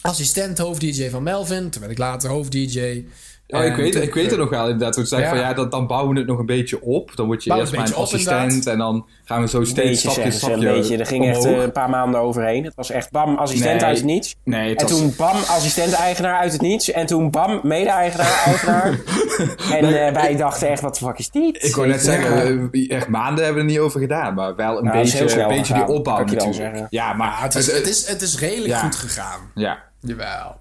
assistent 0.00 0.58
hoofd-dj 0.58 1.10
van 1.10 1.22
Melvin. 1.22 1.70
Toen 1.70 1.80
werd 1.80 1.92
ik 1.92 1.98
later 1.98 2.30
hoofd-dj. 2.30 3.06
Oh, 3.48 3.64
ik, 3.64 3.74
weet, 3.76 3.94
ik 3.94 4.14
weet 4.14 4.30
het 4.30 4.38
nog 4.38 4.48
wel 4.50 4.62
inderdaad. 4.64 4.92
Toen 4.92 5.06
zei 5.06 5.20
ik 5.22 5.26
Ja. 5.28 5.34
van 5.34 5.42
ja, 5.44 5.52
dan, 5.54 5.70
dan 5.70 5.86
bouwen 5.86 6.12
we 6.12 6.18
het 6.18 6.28
nog 6.28 6.38
een 6.38 6.46
beetje 6.46 6.82
op. 6.82 7.16
Dan 7.16 7.26
word 7.26 7.44
je 7.44 7.50
Bouw 7.50 7.58
eerst 7.58 7.72
mijn 7.76 7.94
assistent. 7.94 8.40
inderdaad. 8.52 8.72
En 8.72 8.78
dan 8.78 9.06
gaan 9.24 9.40
we 9.40 9.48
zo 9.48 9.64
steeds 9.64 10.00
stapje, 10.00 10.30
ze, 10.30 10.38
stapje 10.38 10.54
een 10.66 10.74
beetje. 10.74 10.96
Er 10.96 11.06
ging 11.06 11.26
echt 11.28 11.38
omhoog. 11.38 11.56
eh, 11.56 11.62
een 11.62 11.72
paar 11.72 11.90
maanden 11.90 12.20
overheen. 12.20 12.64
Het 12.64 12.74
was 12.74 12.90
echt 12.90 13.10
bam, 13.10 13.36
assistent 13.36 13.74
Nee. 13.80 13.84
uit 13.84 13.96
het 13.96 14.06
niets. 14.06 14.34
Nee, 14.44 14.68
het 14.70 14.80
En 14.82 14.88
was- 14.88 14.98
toen 14.98 15.14
bam, 15.16 15.36
assistent-eigenaar 15.36 16.38
uit 16.38 16.52
het 16.52 16.60
niets. 16.60 16.90
En 16.90 17.06
toen 17.06 17.30
bam, 17.30 17.60
mede-eigenaar, 17.62 18.42
eigenaar. 18.46 18.86
en 19.78 20.06
eh, 20.06 20.12
wij 20.12 20.36
dachten 20.36 20.68
echt, 20.68 20.80
wat 20.80 20.98
de 20.98 21.04
fuck 21.04 21.18
is 21.18 21.30
dit? 21.30 21.64
Ik 21.64 21.74
wou 21.76 21.88
net 21.88 22.02
zeggen, 22.02 22.70
eh, 22.72 22.90
echt 22.90 23.08
maanden 23.08 23.44
hebben 23.44 23.62
we 23.62 23.68
er 23.68 23.74
niet 23.74 23.84
over 23.84 24.00
gedaan. 24.00 24.34
Maar 24.34 24.54
wel 24.56 24.78
een 24.78 24.84
Nou, 24.84 24.98
beetje, 24.98 25.40
een 25.42 25.48
beetje 25.48 25.74
die 25.74 25.86
opbouw 25.86 26.18
natuurlijk. 26.18 26.54
zeggen. 26.54 26.86
Ja, 26.90 27.12
maar 27.12 27.42
Het 27.42 27.54
is, 27.54 27.72
het, 27.72 27.88
is, 27.88 28.08
het 28.08 28.22
is 28.22 28.38
redelijk 28.38 28.72
Ja. 28.72 28.78
goed 28.80 28.96
gegaan. 28.96 29.50
Ja. 29.54 29.78
Jawel. 30.00 30.56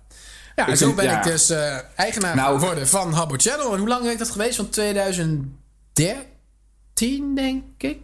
Ja, 0.56 0.66
en 0.66 0.72
Ik 0.72 0.78
zo 0.78 0.86
vind- 0.86 0.96
ben 0.98 1.06
ja. 1.06 1.18
ik 1.18 1.24
dus 1.24 1.50
eh, 1.50 1.78
eigenaar 1.96 2.36
Nou- 2.36 2.60
geworden 2.60 2.88
van 2.88 3.14
Habbo 3.14 3.36
Channel. 3.38 3.72
En 3.74 3.80
hoe 3.80 3.88
lang 3.88 4.04
heeft 4.06 4.20
dat 4.20 4.30
geweest? 4.30 4.56
Van 4.56 4.70
2013, 4.70 7.36
denk 7.36 7.64
ik. 7.78 8.00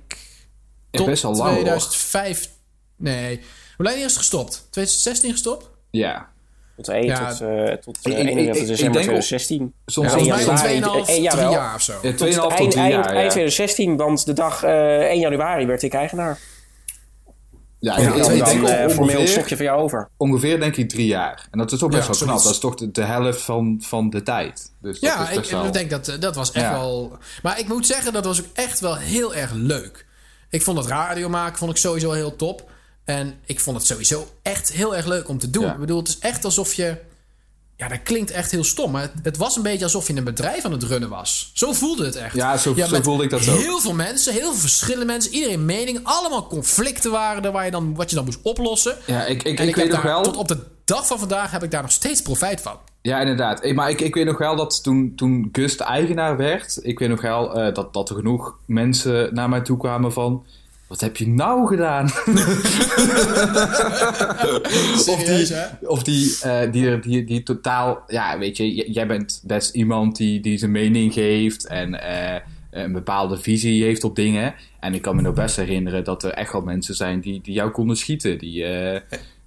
Ja, 0.92 1.04
best 1.06 1.24
wel 1.24 1.32
lang, 1.36 1.44
hoor. 1.44 1.52
2005. 1.54 2.50
Nee. 2.96 3.42
Hoe 3.78 3.86
lang 3.86 3.98
is 3.98 4.04
het 4.04 4.18
gestopt? 4.18 4.68
2016 4.70 5.32
gestopt? 5.32 5.70
Ja. 5.92 6.30
Tot, 6.76 6.88
één, 6.90 7.06
Ja. 7.06 7.30
tot, 7.30 7.42
eh 7.42 7.74
tot 7.74 7.98
eh, 8.04 8.12
Ik- 8.12 8.18
ik- 8.20 8.28
31 8.28 8.56
ik- 8.56 8.62
ik 8.62 8.68
december 8.68 8.78
denk 8.78 8.86
ook- 8.86 8.94
2016. 9.22 9.74
Soms 9.86 10.08
Ja, 10.08 10.14
Volgens 10.14 10.40
in 10.42 10.46
mij 10.48 10.56
januari. 10.56 10.82
2,5, 10.82 10.98
Eh, 11.08 11.14
3 11.14 11.22
jawel. 11.22 11.52
jaar 11.52 11.76
of 11.76 11.82
zo. 11.82 11.94
Ja, 12.02 12.10
Tot 12.10 12.18
2,5 12.18 12.50
tot 12.50 12.60
eind, 12.60 12.72
3 12.72 12.84
eind, 12.84 12.94
jaar. 13.06 13.14
eind 13.14 13.24
ja. 13.24 13.30
2016, 13.30 13.98
want 13.98 14.26
de 14.26 14.34
dag 14.34 14.64
eh 14.64 14.72
1 15.12 15.20
januari 15.20 15.66
werd 15.66 15.84
ik 15.84 15.94
eigenaar. 15.94 16.40
Ja, 17.82 18.00
Ja, 18.00 18.08
ik, 18.08 18.16
ik 18.16 18.22
dan 18.24 18.34
denk 18.34 18.46
dingen. 18.46 18.80
eh, 18.80 18.90
formeel 18.96 19.20
een 19.22 19.28
stokje 19.28 19.56
van 19.56 19.66
jou 19.66 19.82
over. 19.82 20.10
ongeveer 20.18 20.60
denk 20.60 20.76
ik 20.76 20.90
drie 20.90 21.06
jaar. 21.08 21.48
En 21.52 21.58
dat 21.60 21.72
is 21.72 21.84
ook 21.84 21.92
best 21.92 22.02
Ja, 22.08 22.08
wel 22.08 22.18
knap. 22.28 22.44
Dat 22.44 22.52
is 22.52 22.60
toch 22.60 22.76
de, 22.76 22.92
de 22.92 23.04
helft 23.04 23.42
van, 23.42 23.82
van 23.84 24.10
de 24.10 24.24
tijd. 24.24 24.72
Dus 24.82 25.00
dat 25.00 25.10
Ja, 25.10 25.30
is 25.30 25.36
best 25.36 25.50
ik, 25.52 25.56
wel... 25.56 25.66
ik 25.66 25.74
denk 25.74 25.90
dat 25.90 26.08
eh, 26.08 26.20
dat 26.20 26.36
was 26.36 26.52
echt 26.52 26.66
Ja. 26.66 26.72
wel. 26.72 27.18
Maar 27.42 27.60
ik 27.60 27.68
moet 27.68 27.86
zeggen, 27.86 28.14
dat 28.14 28.26
was 28.26 28.40
ook 28.42 28.48
echt 28.54 28.80
wel 28.80 28.96
heel 28.96 29.36
erg 29.36 29.52
leuk. 29.54 30.06
Ik 30.50 30.62
vond 30.62 30.78
het 30.78 30.88
radio 30.88 31.30
maken 31.30 31.58
vond 31.58 31.72
ik 31.72 31.78
sowieso 31.78 32.12
heel 32.12 32.36
top. 32.36 32.70
En 33.06 33.34
ik 33.46 33.60
vond 33.60 33.78
het 33.78 33.86
sowieso 33.86 34.28
echt 34.42 34.72
heel 34.72 34.96
erg 34.96 35.06
leuk 35.06 35.30
om 35.30 35.38
te 35.40 35.50
doen. 35.50 35.66
Ja. 35.66 35.74
Ik 35.74 35.80
bedoel, 35.80 36.00
het 36.00 36.08
is 36.08 36.20
echt 36.20 36.46
alsof 36.46 36.74
je 36.74 36.98
Ja, 37.82 37.88
dat 37.88 38.04
klinkt 38.04 38.32
echt 38.32 38.52
heel 38.52 38.64
stom. 38.64 38.92
Maar 38.92 39.02
het, 39.02 39.12
het 39.24 39.38
was 39.38 39.56
een 39.56 39.62
beetje 39.62 39.84
alsof 39.84 40.08
je 40.08 40.16
een 40.16 40.24
bedrijf 40.24 40.66
aan 40.66 40.72
het 40.72 40.84
runnen 40.84 41.10
was. 41.10 41.52
Zo 41.54 41.74
voelde 41.74 42.06
het 42.06 42.16
echt. 42.16 42.36
Ja, 42.36 42.58
zo- 42.58 42.74
voelde 43.02 43.24
ik 43.24 43.30
dat 43.30 43.50
ook. 43.50 43.58
Heel 43.58 43.80
veel 43.80 43.94
mensen, 43.94 44.34
heel 44.34 44.42
veel 44.52 44.60
verschillende 44.60 45.06
mensen. 45.06 45.34
Iedereen 45.34 45.66
mening. 45.66 46.00
Allemaal 46.04 46.48
conflicten 46.48 47.12
waren 47.12 47.44
er 47.44 47.52
waar 47.52 47.66
je 47.66 47.72
dan, 47.72 47.96
wat 47.96 48.10
je 48.10 48.16
dan 48.16 48.26
moest 48.26 48.40
oplossen. 48.42 48.98
Ja, 49.06 49.26
ik, 49.26 49.44
ik, 49.44 49.60
En 49.60 49.64
ik, 49.64 49.70
ik, 49.70 49.76
weet 49.76 49.92
nog 49.92 50.02
wel... 50.02 50.24
tot 50.24 50.36
op 50.38 50.48
de 50.48 50.58
dag 50.86 51.08
van 51.08 51.20
vandaag 51.20 51.52
heb 51.52 51.64
ik 51.64 51.72
daar 51.72 51.82
nog 51.82 51.92
steeds 51.92 52.22
profijt 52.22 52.62
van. 52.62 52.78
Ja, 53.02 53.20
inderdaad. 53.20 53.72
Maar 53.74 53.90
ik, 53.90 54.02
ik 54.02 54.16
weet 54.16 54.26
nog 54.26 54.38
wel 54.38 54.56
dat 54.56 54.84
toen, 54.84 55.14
toen 55.16 55.50
Gus 55.52 55.78
de 55.78 55.84
eigenaar 55.84 56.38
werd... 56.38 56.80
Ik 56.82 57.00
weet 57.00 57.10
nog 57.10 57.22
wel 57.22 57.54
eh, 57.60 57.74
dat, 57.74 57.94
dat 57.94 58.10
er 58.10 58.16
genoeg 58.16 58.58
mensen 58.66 59.34
naar 59.34 59.50
mij 59.50 59.62
toe 59.62 59.78
kwamen 59.78 60.14
van... 60.14 60.46
Wat 60.92 61.02
heb 61.02 61.18
je 61.18 61.28
nou 61.28 61.68
gedaan? 61.68 62.06
of 65.14 65.24
die, 65.24 65.56
of 65.88 66.04
die, 66.04 66.38
eh, 66.44 66.72
die, 66.72 67.00
die, 67.00 67.24
die 67.24 67.44
totaal... 67.44 68.04
Ja, 68.08 68.38
weet 68.38 68.58
je, 68.58 68.92
jij 68.92 69.08
bent 69.08 69.42
best 69.46 69.74
iemand 69.76 70.16
die, 70.16 70.40
die 70.40 70.58
zijn 70.58 70.72
mening 70.72 71.14
geeft... 71.14 71.68
en 71.68 72.02
eh, 72.02 72.42
een 72.72 72.92
bepaalde 72.92 73.38
visie 73.38 73.84
heeft 73.84 74.04
op 74.04 74.16
dingen. 74.16 74.54
En 74.80 74.94
ik 74.94 75.02
kan 75.02 75.16
me 75.16 75.22
nog 75.22 75.34
best 75.34 75.56
herinneren 75.56 76.04
dat 76.04 76.24
er 76.24 76.32
echt 76.32 76.52
wel 76.52 76.62
mensen 76.62 76.96
zijn... 76.96 77.20
die, 77.20 77.42
die 77.42 77.54
jou 77.54 77.70
konden 77.72 77.98
schieten. 77.98 78.38
Die, 78.38 78.64
eh, 78.66 79.02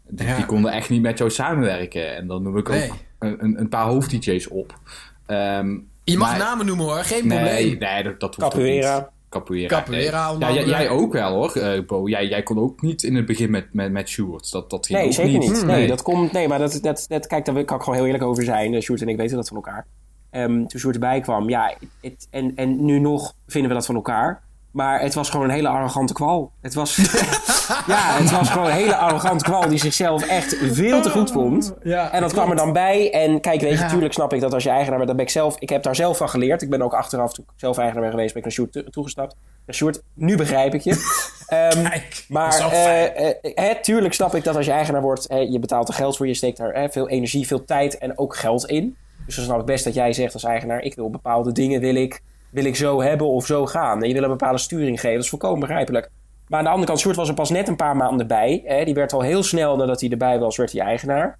die, 0.08 0.26
Ja. 0.26 0.36
die 0.36 0.46
konden 0.46 0.72
echt 0.72 0.90
niet 0.90 1.02
met 1.02 1.18
jou 1.18 1.30
samenwerken. 1.30 2.16
En 2.16 2.26
dan 2.26 2.42
noem 2.42 2.56
ik 2.58 2.68
Nee. 2.68 2.90
ook 2.90 2.96
een, 3.18 3.44
een, 3.44 3.60
een 3.60 3.68
paar 3.68 3.86
hoofd-DJ's 3.86 4.46
op. 4.50 4.78
Ehm, 5.26 5.76
Je 6.04 6.16
mag 6.18 6.28
maar- 6.30 6.38
namen 6.38 6.66
noemen 6.66 6.84
hoor, 6.84 6.96
geen 7.04 7.26
Nee, 7.26 7.38
probleem. 7.38 7.78
nee, 7.78 8.02
dat, 8.02 8.20
dat 8.20 8.34
hoeft 8.34 8.48
Capoeira. 8.52 9.10
Capoeira. 9.38 9.68
Capoeira, 9.68 10.24
nee. 10.26 10.32
onder 10.34 10.54
Ja, 10.54 10.64
jij, 10.66 10.88
ook 10.88 11.12
wel 11.12 11.32
hoor, 11.32 11.52
eh, 11.56 11.86
Bo. 11.86 12.08
Jij, 12.08 12.26
jij 12.26 12.42
kon 12.42 12.58
ook 12.58 12.82
niet 12.82 13.02
in 13.02 13.14
het 13.16 13.26
begin 13.26 13.50
met, 13.50 13.74
met, 13.74 13.92
met 13.92 14.08
Sjoerd. 14.08 14.50
Dat, 14.50 14.70
dat 14.70 14.86
ging 14.86 14.98
Nee, 14.98 15.08
ook 15.08 15.14
zeker 15.14 15.38
niet. 15.38 15.52
niet. 15.52 15.66
Nee, 15.66 15.86
dat 15.86 16.02
komt. 16.02 16.32
Nee, 16.32 16.48
maar 16.48 16.58
dat, 16.58 16.78
dat, 16.82 17.04
dat, 17.08 17.26
kijk, 17.26 17.44
daar 17.44 17.64
kan 17.64 17.76
ik 17.76 17.82
gewoon 17.82 17.94
heel 17.98 18.06
eerlijk 18.06 18.24
over 18.24 18.44
zijn. 18.44 18.82
Sjoerd 18.82 19.00
en 19.02 19.08
ik 19.08 19.16
weten 19.16 19.36
dat 19.36 19.48
van 19.48 19.56
elkaar. 19.56 19.86
Ehm, 20.30 20.66
toen 20.66 20.80
Sjoerd 20.80 20.94
erbij 20.94 21.20
kwam, 21.20 21.48
ja, 21.48 21.74
het, 22.00 22.28
en, 22.30 22.52
en 22.56 22.84
nu 22.84 22.98
nog 22.98 23.34
vinden 23.46 23.70
we 23.70 23.76
dat 23.76 23.86
van 23.86 23.94
elkaar. 23.94 24.42
Maar 24.74 25.00
het 25.00 25.14
was 25.14 25.30
gewoon 25.30 25.46
een 25.46 25.54
hele 25.54 25.68
arrogante 25.68 26.12
kwal. 26.12 26.52
Het 26.60 26.74
was, 26.74 26.96
ja, 27.86 28.16
het 28.18 28.30
was 28.30 28.48
gewoon 28.50 28.66
een 28.66 28.72
hele 28.72 28.96
arrogante 28.96 29.44
kwal 29.44 29.68
die 29.68 29.78
zichzelf 29.78 30.26
echt 30.26 30.56
veel 30.72 31.02
te 31.02 31.10
goed 31.10 31.30
vond. 31.32 31.74
Ja, 31.82 32.10
en 32.12 32.20
dat 32.20 32.32
kwam 32.32 32.50
er 32.50 32.56
dan 32.56 32.72
bij. 32.72 33.12
En 33.12 33.40
kijk, 33.40 33.60
weet 33.60 33.70
je, 33.70 33.76
Ja. 33.76 33.82
natuurlijk 33.82 34.12
snap 34.12 34.32
ik 34.32 34.40
dat 34.40 34.54
als 34.54 34.62
je 34.62 34.68
eigenaar 34.70 34.96
bent, 34.96 35.08
dat 35.08 35.16
ben 35.16 35.26
ik 35.26 35.32
zelf. 35.32 35.56
Ik 35.58 35.68
heb 35.68 35.82
daar 35.82 35.94
zelf 35.96 36.16
van 36.16 36.28
geleerd. 36.28 36.62
Ik 36.62 36.70
ben 36.70 36.82
ook 36.82 36.92
achteraf, 36.94 37.32
toen 37.32 37.44
ik 37.48 37.52
zelf 37.56 37.76
eigenaar 37.78 38.02
ben 38.02 38.10
geweest, 38.10 38.28
ben 38.34 38.42
ik 38.42 38.48
naar 38.48 38.54
Sjoerd 38.56 38.72
toe- 38.72 38.90
toegestapt. 38.90 39.36
Sjoerd, 39.72 40.02
nu 40.14 40.36
begrijp 40.36 40.74
ik 40.74 40.80
je. 40.80 40.92
Ehm, 41.46 41.82
Kijk, 41.82 42.24
maar 42.28 42.58
eh, 42.72 43.30
hè, 43.42 43.82
tuurlijk 43.82 44.14
snap 44.14 44.34
ik 44.34 44.44
dat 44.44 44.56
als 44.56 44.66
je 44.66 44.72
eigenaar 44.72 45.02
wordt, 45.02 45.26
je 45.50 45.58
betaalt 45.60 45.88
er 45.88 45.94
geld 45.94 46.16
voor, 46.16 46.26
je 46.26 46.34
steekt 46.34 46.56
daar 46.56 46.88
veel 46.90 47.08
energie, 47.08 47.46
veel 47.46 47.64
tijd 47.64 47.98
en 47.98 48.18
ook 48.18 48.36
geld 48.36 48.64
in. 48.66 48.96
Dus 49.26 49.36
dan 49.36 49.44
snap 49.44 49.60
ik 49.60 49.66
best 49.66 49.84
dat 49.84 49.94
jij 49.94 50.12
zegt 50.12 50.32
als 50.34 50.44
eigenaar, 50.44 50.80
ik 50.82 50.94
wil 50.94 51.10
bepaalde 51.10 51.52
dingen 51.52 51.80
wil 51.80 51.94
ik, 51.94 52.20
wil 52.54 52.64
ik 52.64 52.76
zo 52.76 53.02
hebben 53.02 53.26
of 53.26 53.46
zo 53.46 53.66
gaan. 53.66 54.02
En 54.02 54.08
je 54.08 54.14
wil 54.14 54.22
een 54.22 54.28
bepaalde 54.28 54.58
sturing 54.58 55.00
geven, 55.00 55.14
dat 55.14 55.24
is 55.24 55.30
volkomen 55.30 55.60
begrijpelijk. 55.60 56.10
Maar 56.48 56.58
aan 56.58 56.64
de 56.64 56.70
andere 56.70 56.88
kant, 56.88 57.00
Sjoerd 57.00 57.16
was 57.16 57.28
er 57.28 57.34
pas 57.34 57.50
net 57.50 57.68
een 57.68 57.76
paar 57.76 57.96
maanden 57.96 58.26
bij. 58.26 58.62
Hè. 58.66 58.84
Die 58.84 58.94
werd 58.94 59.12
al 59.12 59.20
heel 59.20 59.42
snel 59.42 59.76
nadat 59.76 60.00
hij 60.00 60.10
erbij 60.10 60.38
was, 60.38 60.56
werd 60.56 60.72
hij 60.72 60.80
eigenaar. 60.80 61.38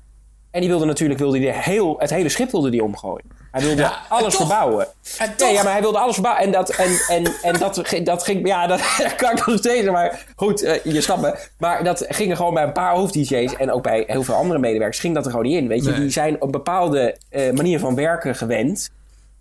En 0.51 0.61
die 0.61 0.69
wilde 0.69 0.85
natuurlijk 0.85 1.21
wilde 1.21 1.39
die 1.39 1.51
heel, 1.53 1.95
het 1.99 2.11
hele 2.11 2.29
schip 2.29 2.51
wilde 2.51 2.71
die 2.71 2.83
omgooien. 2.85 3.25
Hij 3.51 3.63
wilde 3.63 3.83
Ja, 3.83 3.93
alles 4.09 4.37
toch- 4.37 4.47
verbouwen. 4.47 4.87
En 5.19 5.53
Ja, 5.53 5.63
maar 5.63 5.73
hij 5.73 5.81
wilde 5.81 5.99
alles 5.99 6.15
verbouwen. 6.15 6.45
En 6.45 6.53
dat, 6.53 6.69
en, 6.71 6.91
en, 7.09 7.33
en 7.43 7.59
dat, 7.59 7.81
ging- 7.83 8.07
dat 8.07 8.25
ging... 8.25 8.47
Ja, 8.47 8.67
dat 8.67 8.81
kan 9.17 9.31
ik 9.31 9.47
nog 9.47 9.57
steeds. 9.59 9.91
Maar 9.91 10.25
goed, 10.37 10.63
eh, 10.63 10.85
je 10.93 11.01
snapt 11.01 11.21
me. 11.21 11.39
Maar 11.59 11.85
dat 11.85 12.05
ging 12.09 12.31
er 12.31 12.37
gewoon 12.37 12.55
bij 12.55 12.63
een 12.63 12.73
paar 12.73 12.95
hoofd-DJ's... 12.95 13.57
en 13.57 13.73
ook 13.73 13.83
bij 13.83 14.05
heel 14.07 14.23
veel 14.23 14.35
andere 14.35 14.59
medewerkers... 14.59 14.99
ging 15.01 15.15
dat 15.15 15.25
er 15.25 15.31
gewoon 15.31 15.47
niet 15.47 15.57
in. 15.57 15.69
Weet 15.69 15.85
je, 15.85 15.91
Nee. 15.91 16.01
die 16.01 16.11
zijn 16.11 16.35
op 16.35 16.43
een 16.43 16.51
bepaalde 16.51 17.17
eh, 17.29 17.53
manier 17.53 17.79
van 17.79 17.95
werken 17.95 18.35
gewend. 18.35 18.91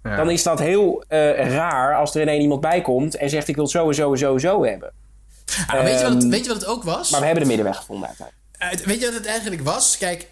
Ja. 0.04 0.16
Dan 0.16 0.30
is 0.30 0.44
dat 0.44 0.60
heel 0.60 1.04
eh, 1.08 1.48
raar 1.56 1.96
als 1.96 2.16
er 2.16 2.22
in 2.22 2.28
één 2.28 2.42
iemand 2.42 2.62
bij 2.62 2.82
komt... 2.82 3.16
en 3.16 3.30
zegt 3.30 3.48
ik 3.48 3.56
wil 3.56 3.64
het 3.64 3.74
zo 3.74 3.88
en 3.88 3.96
zo 3.96 4.12
en 4.12 4.18
zo 4.18 4.34
en 4.34 4.40
zo 4.40 4.66
hebben. 4.66 4.92
Ah, 5.68 5.84
weet, 5.84 6.00
je 6.00 6.04
wat 6.04 6.14
het, 6.14 6.22
Ehm, 6.22 6.30
weet 6.32 6.44
je 6.46 6.52
wat 6.52 6.62
het 6.62 6.70
ook 6.70 6.84
was? 6.84 7.10
Maar 7.10 7.20
we 7.20 7.26
hebben 7.26 7.44
de 7.44 7.50
middenweg 7.50 7.78
gevonden 7.78 8.08
uiteindelijk. 8.08 8.48
Uit- 8.58 8.86
weet 8.86 9.00
je 9.00 9.06
wat 9.06 9.16
het 9.16 9.26
eigenlijk 9.26 9.62
was? 9.62 9.98
Kijk, 9.98 10.28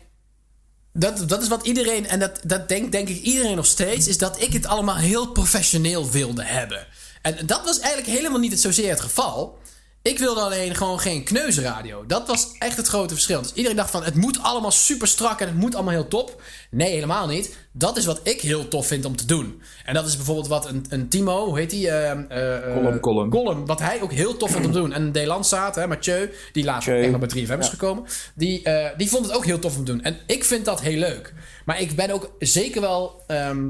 dat, 0.94 1.24
dat 1.30 1.42
is 1.42 1.48
wat 1.48 1.66
iedereen, 1.66 2.08
en 2.08 2.20
dat, 2.20 2.40
dat 2.44 2.68
denkt 2.70 2.92
denk 2.92 3.08
ik 3.10 3.22
iedereen 3.22 3.56
nog 3.56 3.66
steeds, 3.66 4.08
is 4.08 4.18
dat 4.18 4.42
ik 4.42 4.54
het 4.54 4.66
allemaal 4.66 4.96
heel 4.96 5.28
professioneel 5.32 6.10
wilde 6.10 6.44
hebben. 6.44 6.86
En 7.22 7.38
dat 7.46 7.62
was 7.66 7.80
eigenlijk 7.80 8.18
helemaal 8.18 8.40
niet 8.40 8.52
het 8.52 8.62
zozeer 8.62 8.90
het 8.90 9.00
geval. 9.02 9.58
Ik 10.04 10.20
wilde 10.20 10.42
alleen 10.42 10.76
gewoon 10.76 11.00
geen 11.00 11.24
kneuzenradio. 11.24 12.06
Dat 12.06 12.28
was 12.28 12.52
echt 12.60 12.78
het 12.78 12.88
grote 12.88 13.14
verschil. 13.14 13.42
Dus 13.42 13.54
iedereen 13.54 13.78
dacht 13.78 13.92
van, 13.92 14.04
het 14.04 14.16
moet 14.16 14.40
allemaal 14.42 14.72
super 14.72 15.08
strak 15.08 15.40
en 15.40 15.48
het 15.48 15.56
moet 15.56 15.76
allemaal 15.76 15.94
heel 15.94 16.08
top. 16.08 16.42
Nee, 16.72 16.92
helemaal 16.94 17.28
niet. 17.28 17.58
Dat 17.72 17.98
is 17.98 18.06
wat 18.06 18.20
ik 18.24 18.42
heel 18.42 18.68
tof 18.68 18.88
vind 18.88 19.06
om 19.06 19.16
te 19.16 19.26
doen. 19.26 19.62
En 19.86 19.94
dat 19.94 20.08
is 20.08 20.16
bijvoorbeeld 20.16 20.48
wat 20.48 20.66
een, 20.70 20.86
een 20.90 21.08
Timo, 21.10 21.46
hoe 21.46 21.58
heet 21.58 21.70
die? 21.70 21.90
eh, 21.90 22.12
eh, 22.12 22.56
eh, 22.68 22.74
Colum, 22.74 23.00
Colum. 23.00 23.30
Colum, 23.30 23.66
wat 23.66 23.80
hij 23.80 24.02
ook 24.02 24.12
heel 24.12 24.38
tof 24.38 24.52
vond 24.52 24.66
om 24.66 24.72
te 24.72 24.78
doen. 24.80 24.94
En 24.94 25.12
Delan 25.12 25.44
staat, 25.46 25.76
hè, 25.76 25.88
Mathieu, 25.88 26.32
die 26.52 26.64
later 26.64 26.92
Mathieu. 26.94 27.02
echt 27.02 27.12
nog 27.20 27.20
bij 27.34 27.58
3FM 27.58 27.60
is 27.60 27.70
gekomen. 27.70 28.04
Die, 28.36 28.64
eh, 28.64 28.98
die 28.98 29.10
vond 29.10 29.26
het 29.26 29.36
ook 29.36 29.46
heel 29.46 29.60
tof 29.60 29.78
om 29.78 29.86
te 29.86 29.92
doen. 29.92 30.04
En 30.04 30.18
ik 30.28 30.44
vind 30.44 30.66
dat 30.66 30.82
heel 30.82 30.98
leuk. 31.00 31.34
Maar 31.66 31.82
ik 31.82 31.96
ben 31.96 32.10
ook 32.12 32.36
zeker 32.40 32.82
wel 32.82 33.24
ehm, 33.28 33.68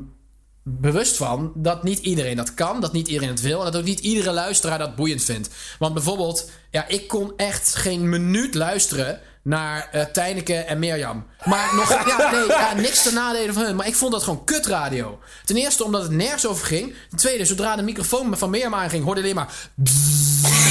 bewust 0.63 1.17
van 1.17 1.52
dat 1.56 1.84
niet 1.84 2.00
iedereen 2.00 2.36
dat 2.36 2.54
kan. 2.54 2.82
Dat 2.82 2.93
niet 2.93 3.08
iedereen 3.08 3.30
het 3.30 3.41
wil. 3.41 3.60
En 3.60 3.65
dat 3.65 3.76
ook 3.76 3.88
niet 3.88 4.00
iedere 4.00 4.32
luisteraar 4.32 4.78
dat 4.78 4.95
boeiend 4.95 5.24
vindt. 5.24 5.50
Want 5.80 5.93
bijvoorbeeld, 5.93 6.50
ja, 6.71 6.88
ik 6.88 7.08
kon 7.08 7.34
echt 7.38 7.76
geen 7.76 8.10
minuut 8.10 8.56
luisteren 8.56 9.19
naar 9.43 9.88
eh 9.91 10.06
Tijneke 10.06 10.56
en 10.56 10.80
Mirjam. 10.80 11.25
Maar 11.45 11.75
nog, 11.75 11.89
ja, 11.89 12.32
nee, 12.32 12.47
ja, 12.47 12.73
niks 12.88 13.04
ten 13.04 13.13
nadele 13.13 13.54
van 13.54 13.63
hun. 13.63 13.75
Maar 13.75 13.88
ik 13.88 13.95
vond 13.95 14.12
dat 14.12 14.23
gewoon 14.23 14.43
kutradio. 14.43 15.19
Ten 15.45 15.56
eerste 15.56 15.84
omdat 15.84 16.01
het 16.01 16.12
nergens 16.12 16.47
over 16.47 16.65
ging. 16.65 16.95
Ten 17.10 17.17
tweede, 17.17 17.45
zodra 17.45 17.75
de 17.75 17.82
microfoon 17.82 18.38
van 18.38 18.49
Mirjam 18.49 18.75
aanging, 18.75 19.04
hoorde 19.04 19.21
je 19.21 19.25
alleen 19.25 19.45
maar... 19.45 19.54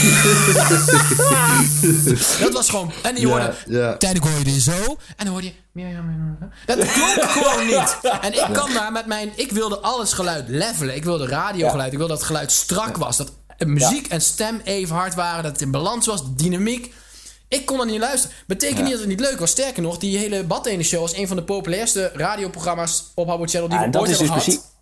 dat 2.40 2.52
was 2.52 2.68
gewoon... 2.68 2.92
En 3.02 3.14
die 3.14 3.26
hoorde... 3.26 3.54
ja. 3.66 3.96
Tijdelijk 3.96 4.35
hoorde 4.35 4.54
je 4.54 4.61
zo. 4.61 4.96
En 5.16 5.24
dan 5.24 5.26
hoorde 5.26 5.46
je... 5.46 5.52
Mirjam, 5.72 6.38
Dat 6.66 6.92
klonk 6.92 7.22
gewoon 7.30 7.66
niet. 7.66 7.98
En 8.20 8.33
ik 8.33 8.46
kan 8.52 8.72
daar 8.72 8.92
met 8.92 9.06
mijn... 9.06 9.33
Ik 9.35 9.52
wilde 9.52 9.78
alles 9.78 10.12
geluid 10.12 10.48
levelen. 10.48 10.94
Ik 10.94 11.04
wilde 11.04 11.26
radiogeluid. 11.26 11.92
Ik 11.92 11.98
wilde 11.98 12.12
dat 12.12 12.22
het 12.22 12.26
geluid 12.26 12.52
strak 12.52 12.96
was. 12.96 13.16
Dat 13.16 13.33
muziek 13.59 14.06
en 14.06 14.20
stem 14.20 14.61
even 14.64 14.96
hard 14.96 15.14
waren. 15.14 15.42
Dat 15.42 15.52
het 15.52 15.61
in 15.61 15.70
balans 15.70 16.06
was. 16.06 16.35
Dynamiek. 16.35 16.94
Ik 17.50 17.66
kon 17.66 17.80
er 17.80 17.86
niet 17.86 18.00
luisteren. 18.00 18.36
Betekent 18.46 18.80
niet 18.80 18.90
dat 18.90 18.98
het 18.98 19.08
niet 19.08 19.20
leuk 19.20 19.38
was. 19.38 19.50
Sterker 19.50 19.82
nog, 19.82 19.98
die 19.98 20.18
hele 20.18 20.44
Badene 20.44 20.82
Show 20.82 21.04
is 21.04 21.16
een 21.16 21.26
van 21.28 21.36
de 21.36 21.42
populairste 21.42 22.10
radioprogramma's 22.14 23.04
op 23.14 23.28
Habbo 23.28 23.44
Channel 23.46 23.68
die 23.68 23.78
Ja, 23.78 23.90
we 23.90 23.98
ooit 23.98 24.10
is 24.10 24.18
dus 24.18 24.28
hebben 24.28 24.42
gehad. 24.42 24.60
precies... 24.60 24.78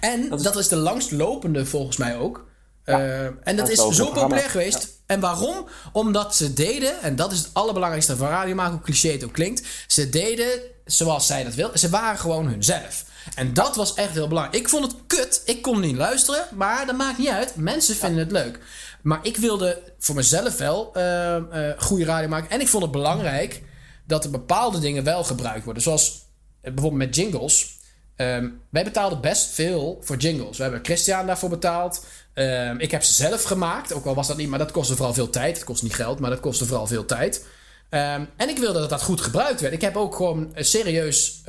En 0.00 0.28
dat 0.42 0.56
is, 0.56 0.68
de 0.68 0.76
langstlopende 0.76 1.66
volgens 1.66 1.96
mij 1.96 2.16
ook. 2.16 2.44
Eh, 2.84 3.24
en 3.24 3.56
dat 3.56 3.68
is 3.68 3.78
zo 3.78 3.88
programma. 3.88 4.20
populair 4.20 4.50
geweest. 4.50 4.88
En 5.06 5.20
waarom? 5.20 5.66
Omdat 5.92 6.36
ze 6.36 6.52
deden, 6.52 7.02
en 7.02 7.16
dat 7.16 7.32
is 7.32 7.38
het 7.38 7.50
allerbelangrijkste 7.52 8.16
van 8.16 8.28
radio 8.28 8.54
maken, 8.54 8.72
hoe 8.72 8.82
cliché 8.82 9.08
het 9.10 9.24
ook 9.24 9.32
klinkt. 9.32 9.66
Ze 9.86 10.08
deden 10.08 10.48
zoals 10.84 11.26
zij 11.26 11.44
dat 11.44 11.54
wilden. 11.54 11.78
Ze 11.78 11.88
waren 11.88 12.18
gewoon 12.18 12.46
hunzelf. 12.48 13.04
En 13.34 13.54
dat 13.54 13.76
was 13.76 13.94
echt 13.94 14.12
heel 14.12 14.28
belangrijk. 14.28 14.62
Ik 14.62 14.68
vond 14.68 14.84
het 14.84 14.94
kut. 15.06 15.42
Ik 15.44 15.62
kon 15.62 15.80
niet 15.80 15.96
luisteren. 15.96 16.44
Maar 16.54 16.86
dat 16.86 16.96
maakt 16.96 17.18
niet 17.18 17.28
uit. 17.28 17.56
Mensen 17.56 17.96
vinden 17.96 18.18
het 18.18 18.32
leuk. 18.32 18.58
Maar 19.06 19.18
ik 19.22 19.36
wilde 19.36 19.82
voor 19.98 20.14
mezelf 20.14 20.58
wel 20.58 20.90
eh, 20.94 21.36
eh, 21.36 21.78
goede 21.78 22.04
radio 22.04 22.28
maken. 22.28 22.50
En 22.50 22.60
ik 22.60 22.68
vond 22.68 22.82
het 22.82 22.92
belangrijk 22.92 23.62
dat 24.06 24.24
er 24.24 24.30
bepaalde 24.30 24.78
dingen 24.78 25.04
wel 25.04 25.24
gebruikt 25.24 25.64
worden. 25.64 25.82
Zoals 25.82 26.22
eh, 26.60 26.72
bijvoorbeeld 26.72 27.04
met 27.04 27.16
jingles. 27.16 27.78
Ehm, 28.16 28.48
wij 28.70 28.84
betaalden 28.84 29.20
best 29.20 29.50
veel 29.50 29.98
voor 30.00 30.16
jingles. 30.16 30.56
We 30.56 30.62
hebben 30.62 30.84
Christian 30.84 31.26
daarvoor 31.26 31.48
betaald. 31.48 32.04
Ehm, 32.32 32.76
ik 32.78 32.90
heb 32.90 33.02
ze 33.02 33.12
zelf 33.12 33.42
gemaakt. 33.42 33.92
Ook 33.92 34.04
al 34.04 34.14
was 34.14 34.26
dat 34.26 34.36
niet, 34.36 34.48
maar 34.48 34.58
dat 34.58 34.70
kostte 34.70 34.96
vooral 34.96 35.14
veel 35.14 35.30
tijd. 35.30 35.56
Het 35.56 35.64
kost 35.64 35.82
niet 35.82 35.94
geld, 35.94 36.18
maar 36.18 36.30
dat 36.30 36.40
kostte 36.40 36.66
vooral 36.66 36.86
veel 36.86 37.04
tijd. 37.04 37.46
Ehm, 37.88 38.24
en 38.36 38.48
ik 38.48 38.58
wilde 38.58 38.78
dat 38.78 38.90
dat 38.90 39.02
goed 39.02 39.20
gebruikt 39.20 39.60
werd. 39.60 39.72
Ik 39.72 39.80
heb 39.80 39.96
ook 39.96 40.14
gewoon 40.14 40.52
serieus 40.54 41.42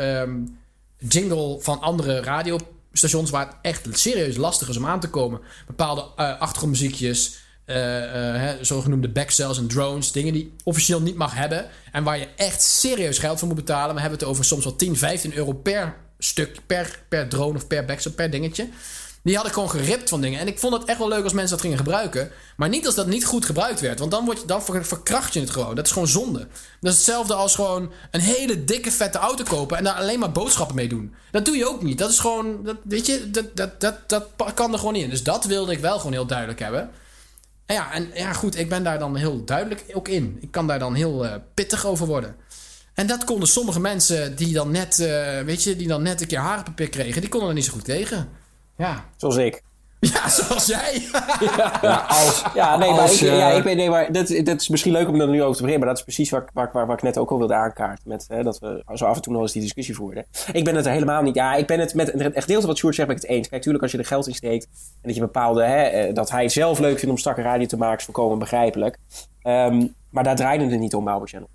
jingle 0.98 1.58
van 1.60 1.82
andere 1.82 2.22
radiostations... 2.22 3.30
waar 3.30 3.48
het 3.48 3.56
echt 3.62 3.88
serieus 3.92 4.36
lastig 4.36 4.70
is 4.70 4.78
om 4.78 4.86
aan 4.86 5.00
te 5.00 5.10
komen. 5.10 5.40
Bepaalde 5.68 6.06
eh, 6.16 6.40
achtergrondmuziekjes... 6.40 7.46
eh, 7.68 8.04
eh, 8.04 8.42
hè, 8.42 8.64
zogenoemde 8.66 9.10
backcells 9.10 9.58
en 9.58 9.68
drones. 9.68 10.12
Dingen 10.12 10.34
die 10.34 10.54
officieel 10.64 11.02
niet 11.02 11.16
mag 11.16 11.34
hebben. 11.34 11.66
En 11.92 12.04
waar 12.04 12.18
je 12.20 12.28
echt 12.36 12.62
serieus 12.62 13.18
geld 13.20 13.40
voor 13.40 13.48
moet 13.48 13.58
betalen. 13.58 13.96
We 13.96 14.02
hebben 14.02 14.20
het 14.20 14.28
over 14.28 14.46
soms 14.46 14.64
wel 14.64 14.76
10, 14.76 14.98
15 14.98 15.34
euro 15.36 15.54
per 15.54 15.96
stuk, 16.20 16.60
per, 16.66 17.00
per 17.10 17.28
drone 17.28 17.58
of 17.58 17.68
per 17.68 17.86
backcell, 17.86 18.12
per 18.12 18.30
dingetje. 18.30 18.70
Die 19.22 19.36
had 19.36 19.46
ik 19.46 19.54
gewoon 19.54 19.70
geript 19.70 20.10
van 20.10 20.22
dingen. 20.22 20.40
En 20.40 20.48
ik 20.48 20.60
vond 20.60 20.74
het 20.74 20.86
echt 20.86 20.98
wel 20.98 21.08
leuk 21.08 21.24
als 21.24 21.34
mensen 21.34 21.52
dat 21.52 21.62
gingen 21.62 21.78
gebruiken. 21.78 22.32
Maar 22.58 22.70
niet 22.70 22.86
als 22.86 22.96
dat 22.96 23.08
niet 23.08 23.26
goed 23.26 23.46
gebruikt 23.46 23.80
werd. 23.80 24.00
Want 24.00 24.12
dan, 24.12 24.26
word 24.26 24.42
je, 24.42 24.48
dan 24.48 24.64
ver- 24.64 24.86
verkracht 24.86 25.34
je 25.34 25.40
het 25.40 25.50
gewoon. 25.50 25.76
Dat 25.76 25.86
is 25.86 25.92
gewoon 25.92 26.08
zonde. 26.08 26.40
Dat 26.82 26.92
is 26.92 26.98
hetzelfde 26.98 27.34
als 27.34 27.56
gewoon 27.56 27.92
een 28.12 28.20
hele 28.22 28.64
dikke 28.64 28.92
vette 28.92 29.18
auto 29.18 29.44
kopen. 29.44 29.78
En 29.78 29.84
daar 29.84 29.94
alleen 29.96 30.20
maar 30.20 30.32
boodschappen 30.32 30.76
mee 30.76 30.88
doen. 30.88 31.14
Dat 31.32 31.46
doe 31.46 31.58
je 31.58 31.68
ook 31.68 31.84
niet. 31.84 31.98
Dat 31.98 32.10
is 32.10 32.20
gewoon. 32.20 32.64
Dat, 32.64 32.76
weet 32.84 33.06
je, 33.06 33.32
dat, 33.32 33.56
dat, 33.56 33.80
dat, 33.82 33.96
dat 34.08 34.54
kan 34.54 34.72
er 34.72 34.78
gewoon 34.78 34.94
niet 34.94 35.04
in. 35.04 35.10
Dus 35.10 35.24
dat 35.24 35.46
wilde 35.46 35.72
ik 35.72 35.80
wel 35.80 35.98
gewoon 35.98 36.14
heel 36.14 36.26
duidelijk 36.26 36.60
hebben. 36.60 36.90
En 37.68 37.76
ja, 37.76 37.94
en 37.94 38.12
ja, 38.14 38.34
goed, 38.34 38.58
ik 38.58 38.70
ben 38.70 38.84
daar 38.84 39.00
dan 39.00 39.16
heel 39.16 39.46
duidelijk 39.46 39.84
ook 39.94 40.08
in. 40.08 40.38
Ik 40.42 40.52
kan 40.52 40.68
daar 40.68 40.80
dan 40.80 40.94
heel 40.94 41.26
eh, 41.26 41.36
pittig 41.54 41.86
over 41.86 42.08
worden. 42.08 42.36
En 42.94 43.08
dat 43.08 43.24
konden 43.24 43.48
sommige 43.48 43.80
mensen 43.80 44.36
die 44.36 44.54
dan 44.54 44.72
net, 44.72 45.00
eh, 45.00 45.40
weet 45.42 45.64
je, 45.64 45.76
die 45.76 45.88
dan 45.88 46.02
net 46.02 46.22
een 46.22 46.28
keer 46.28 46.40
harenpapier 46.40 46.90
kregen, 46.90 47.22
die 47.22 47.30
konden 47.30 47.50
er 47.50 47.56
niet 47.56 47.66
zo 47.66 47.74
goed 47.74 47.86
tegen. 47.86 48.30
Ja. 48.78 49.06
Zoals 49.18 49.36
ik. 49.36 49.62
Ja, 50.00 50.30
zoals 50.30 50.66
jij. 50.66 51.02
Ja, 51.82 52.06
als, 52.08 52.44
Ja, 52.54 52.78
nee, 52.78 52.92
maar, 52.92 53.12
ik, 53.12 53.20
ja, 53.20 53.52
eh, 53.52 53.58
ik 53.58 53.64
nee, 53.64 53.90
maar 53.90 54.12
dat, 54.12 54.28
dat 54.44 54.62
is 54.62 54.70
misschien 54.70 54.92
leuk 54.92 55.08
om 55.08 55.22
er 55.22 55.28
nu 55.28 55.42
over 55.44 55.56
te 55.56 55.62
beginnen. 55.62 55.80
Maar 55.80 55.88
dat 55.88 55.98
is 55.98 56.04
precies 56.04 56.30
waar, 56.30 56.42
ik- 56.42 56.50
waar, 56.54 56.70
waar, 56.74 56.86
waar 56.86 56.96
ik 56.98 57.02
net 57.04 57.18
ook 57.18 57.30
al 57.32 57.38
wilde 57.38 57.54
aankaarten. 57.54 58.04
Met, 58.10 58.26
hè, 58.28 58.44
dat 58.44 58.60
we 58.60 58.84
zo 58.94 59.06
af 59.06 59.16
en 59.16 59.22
toe 59.22 59.34
nog 59.34 59.42
eens 59.42 59.52
die 59.52 59.62
discussie 59.62 59.96
voerden. 59.96 60.26
Ik 60.52 60.64
ben 60.64 60.76
het 60.76 60.86
er 60.86 60.92
helemaal 60.92 61.22
niet... 61.22 61.36
Ja, 61.36 61.56
ik 61.56 61.68
ben 61.68 61.80
het 61.80 61.94
met 61.94 62.12
het 62.14 62.34
gedeelte 62.42 62.68
wat 62.68 62.78
Sjoerd 62.78 62.96
zegt, 62.96 63.08
ben 63.08 63.18
ik 63.18 63.22
het 63.24 63.32
eens. 63.32 63.42
Kijk, 63.42 63.52
natuurlijk 63.52 63.84
als 63.84 63.92
je 63.92 63.98
er 63.98 64.06
geld 64.06 64.28
in 64.28 64.34
steekt... 64.36 64.64
en 64.94 65.02
dat 65.02 65.16
je 65.16 65.22
bepaalde... 65.22 65.64
Hè, 65.64 65.82
eh, 65.84 66.14
dat 66.14 66.32
hij 66.32 66.44
het 66.44 66.52
zelf 66.52 66.80
leuk 66.80 66.96
vindt 66.98 67.10
om 67.12 67.18
strakke 67.18 67.42
radio 67.42 67.66
te 67.66 67.78
maken... 67.78 67.98
is 67.98 68.04
volkomen 68.06 68.40
begrijpelijk. 68.40 68.98
Ehm, 69.42 69.88
maar 70.10 70.24
daar 70.24 70.36
draaide 70.36 70.66
het 70.70 70.80
niet 70.80 70.96
om 70.96 71.04
bij 71.04 71.12
Habbo 71.14 71.28
Channel. 71.28 71.50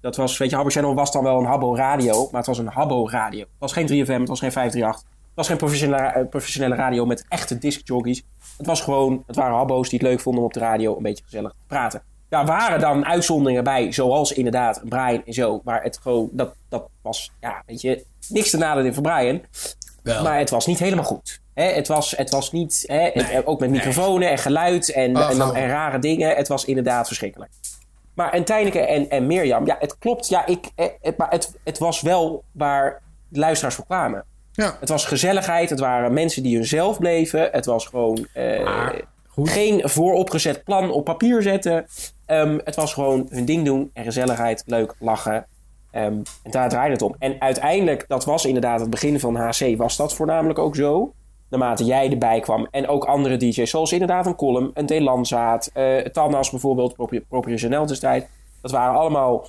Dat 0.00 0.16
was, 0.16 0.38
weet 0.38 0.50
je, 0.50 0.54
Habbo 0.56 0.70
Channel 0.70 0.94
was 0.94 1.12
dan 1.12 1.22
wel 1.22 1.38
een 1.38 1.44
Habbo 1.44 1.74
radio... 1.76 2.22
maar 2.30 2.40
het 2.40 2.46
was 2.46 2.58
een 2.58 2.66
Habbo 2.68 3.08
radio. 3.08 3.40
Het 3.40 3.48
was 3.58 3.72
geen 3.72 3.86
3FM, 3.88 4.06
het 4.20 4.28
was 4.28 4.38
geen 4.40 4.52
538... 4.52 5.09
Het 5.30 5.48
was 5.48 5.48
geen 5.48 5.56
professionele, 5.56 6.02
eh, 6.02 6.28
professionele 6.28 6.74
radio 6.74 7.06
met 7.06 7.24
echte 7.28 7.58
discjockeys. 7.58 8.22
Het 8.56 8.66
was 8.66 8.80
gewoon, 8.80 9.22
het 9.26 9.36
waren 9.36 9.56
habbo's 9.56 9.88
die 9.88 9.98
het 9.98 10.08
leuk 10.08 10.20
vonden 10.20 10.40
om 10.40 10.46
op 10.46 10.52
de 10.54 10.60
radio 10.60 10.96
een 10.96 11.02
beetje 11.02 11.24
gezellig 11.24 11.50
te 11.50 11.56
praten. 11.66 12.02
Daar 12.28 12.46
waren 12.46 12.80
dan 12.80 13.06
uitzonderingen 13.06 13.64
bij, 13.64 13.92
zoals 13.92 14.32
inderdaad 14.32 14.80
Brian 14.84 15.22
en 15.26 15.32
zo. 15.32 15.60
Maar 15.64 15.82
het 15.82 15.98
gewoon, 16.02 16.28
dat, 16.32 16.54
dat 16.68 16.88
was, 17.02 17.32
ja, 17.40 17.62
weet 17.66 17.80
je, 17.80 18.04
niks 18.28 18.50
te 18.50 18.56
nadelen 18.56 18.94
van 18.94 19.02
Brian. 19.02 19.42
Wel. 20.02 20.22
Maar 20.22 20.38
het 20.38 20.50
was 20.50 20.66
niet 20.66 20.78
helemaal 20.78 21.04
goed. 21.04 21.40
Hè, 21.54 21.64
het, 21.64 21.88
was, 21.88 22.10
het 22.16 22.30
was 22.30 22.52
niet, 22.52 22.84
hè, 22.86 23.00
het- 23.00 23.14
Nee. 23.32 23.46
ook 23.46 23.60
met 23.60 23.70
microfoons 23.70 24.24
en 24.24 24.38
geluid 24.38 24.92
en, 24.92 25.16
Oh, 25.16 25.30
en, 25.30 25.38
dan, 25.38 25.46
gauw. 25.48 25.56
en 25.62 25.68
rare 25.68 25.98
dingen. 25.98 26.36
Het 26.36 26.48
was 26.48 26.64
inderdaad 26.64 27.06
verschrikkelijk. 27.06 27.50
Maar 28.14 28.32
en 28.32 28.44
Tijneke 28.44 28.78
en, 28.80 29.10
en 29.10 29.26
Mirjam, 29.26 29.66
ja, 29.66 29.76
het 29.78 29.98
klopt. 29.98 30.28
Ja, 30.28 30.46
ik, 30.46 30.66
eh, 30.74 30.86
het, 31.00 31.16
maar 31.16 31.30
het, 31.30 31.52
het 31.64 31.78
was 31.78 32.00
wel 32.00 32.44
waar 32.52 33.02
de 33.28 33.38
luisteraars 33.38 33.74
voor 33.74 33.84
kwamen. 33.84 34.24
Ja. 34.60 34.76
Het 34.80 34.88
was 34.88 35.04
gezelligheid. 35.04 35.70
Het 35.70 35.80
waren 35.80 36.12
mensen 36.12 36.42
die 36.42 36.56
hunzelf 36.56 36.98
bleven. 36.98 37.48
Het 37.52 37.66
was 37.66 37.86
gewoon 37.86 38.26
eh, 38.32 38.64
Maar, 38.64 39.00
geen 39.36 39.88
vooropgezet 39.88 40.64
plan 40.64 40.90
op 40.90 41.04
papier 41.04 41.42
zetten. 41.42 41.86
Ehm, 42.26 42.58
het 42.64 42.74
was 42.76 42.94
gewoon 42.94 43.26
hun 43.30 43.44
ding 43.44 43.64
doen 43.64 43.90
en 43.92 44.04
gezelligheid, 44.04 44.62
leuk, 44.66 44.94
lachen. 44.98 45.46
Ehm, 45.90 46.04
en 46.42 46.50
daar 46.50 46.68
draaide 46.68 46.92
het 46.92 47.02
om. 47.02 47.14
En 47.18 47.40
uiteindelijk, 47.40 48.04
dat 48.08 48.24
was 48.24 48.44
inderdaad 48.44 48.80
het 48.80 48.90
begin 48.90 49.20
van 49.20 49.36
HC, 49.36 49.76
was 49.76 49.96
dat 49.96 50.14
voornamelijk 50.14 50.58
ook 50.58 50.76
zo. 50.76 51.12
Naarmate 51.50 51.84
jij 51.84 52.10
erbij 52.10 52.40
kwam. 52.40 52.68
En 52.70 52.88
ook 52.88 53.04
andere 53.04 53.36
DJ's, 53.36 53.70
zoals 53.70 53.92
inderdaad 53.92 54.26
een 54.26 54.36
Column, 54.36 54.70
een 54.74 54.86
Delanzaat, 54.86 55.70
eh 55.72 55.96
Tannas 55.96 56.50
bijvoorbeeld, 56.50 56.94
Propri- 56.94 57.24
Propriationel 57.28 57.86
destijds. 57.86 58.26
Dat 58.62 58.70
waren 58.70 59.00
allemaal 59.00 59.46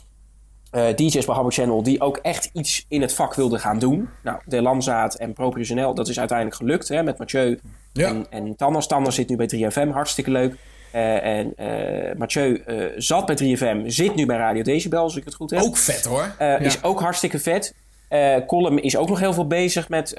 eh, 0.72 0.96
DJ's 0.96 1.26
bij 1.26 1.36
Habbo 1.36 1.50
Channel 1.50 1.84
die 1.84 2.02
ook 2.02 2.18
echt 2.18 2.50
iets 2.54 2.86
in 2.88 3.02
het 3.02 3.14
vak 3.14 3.34
wilden 3.34 3.60
gaan 3.60 3.80
doen. 3.80 4.10
Nou, 4.24 4.40
De 4.46 4.62
Lanzaat 4.62 5.16
en 5.16 5.34
Propriationel, 5.34 5.94
dat 5.94 6.08
is 6.08 6.20
uiteindelijk 6.20 6.58
gelukt 6.58 6.88
hè, 6.88 7.04
met 7.04 7.18
Mathieu 7.18 7.60
Ja. 7.94 8.08
en, 8.08 8.26
en 8.30 8.56
Tannas. 8.56 8.88
Tannas 8.88 9.16
zit 9.16 9.30
nu 9.30 9.36
bij 9.36 9.50
3FM, 9.56 9.90
hartstikke 9.92 10.32
leuk. 10.32 10.56
Eh, 10.92 11.26
en 11.26 11.54
eh, 11.56 12.16
Mathieu 12.18 12.64
zat 12.98 13.26
bij 13.26 13.36
3FM, 13.36 13.82
zit 13.86 14.16
nu 14.16 14.26
bij 14.26 14.38
Radio 14.38 14.64
Decibel, 14.64 15.02
als 15.02 15.16
ik 15.16 15.26
het 15.26 15.34
goed 15.34 15.52
heb. 15.52 15.62
Ook 15.62 15.78
vet 15.78 16.06
hoor. 16.06 16.36
Ja. 16.40 16.58
Is 16.58 16.84
ook 16.84 17.00
hartstikke 17.00 17.40
vet. 17.40 17.76
Eh 18.08 18.36
Column 18.48 18.84
is 18.84 18.98
ook 18.98 19.10
nog 19.10 19.20
heel 19.20 19.34
veel 19.34 19.48
bezig 19.48 19.90
met 19.90 20.14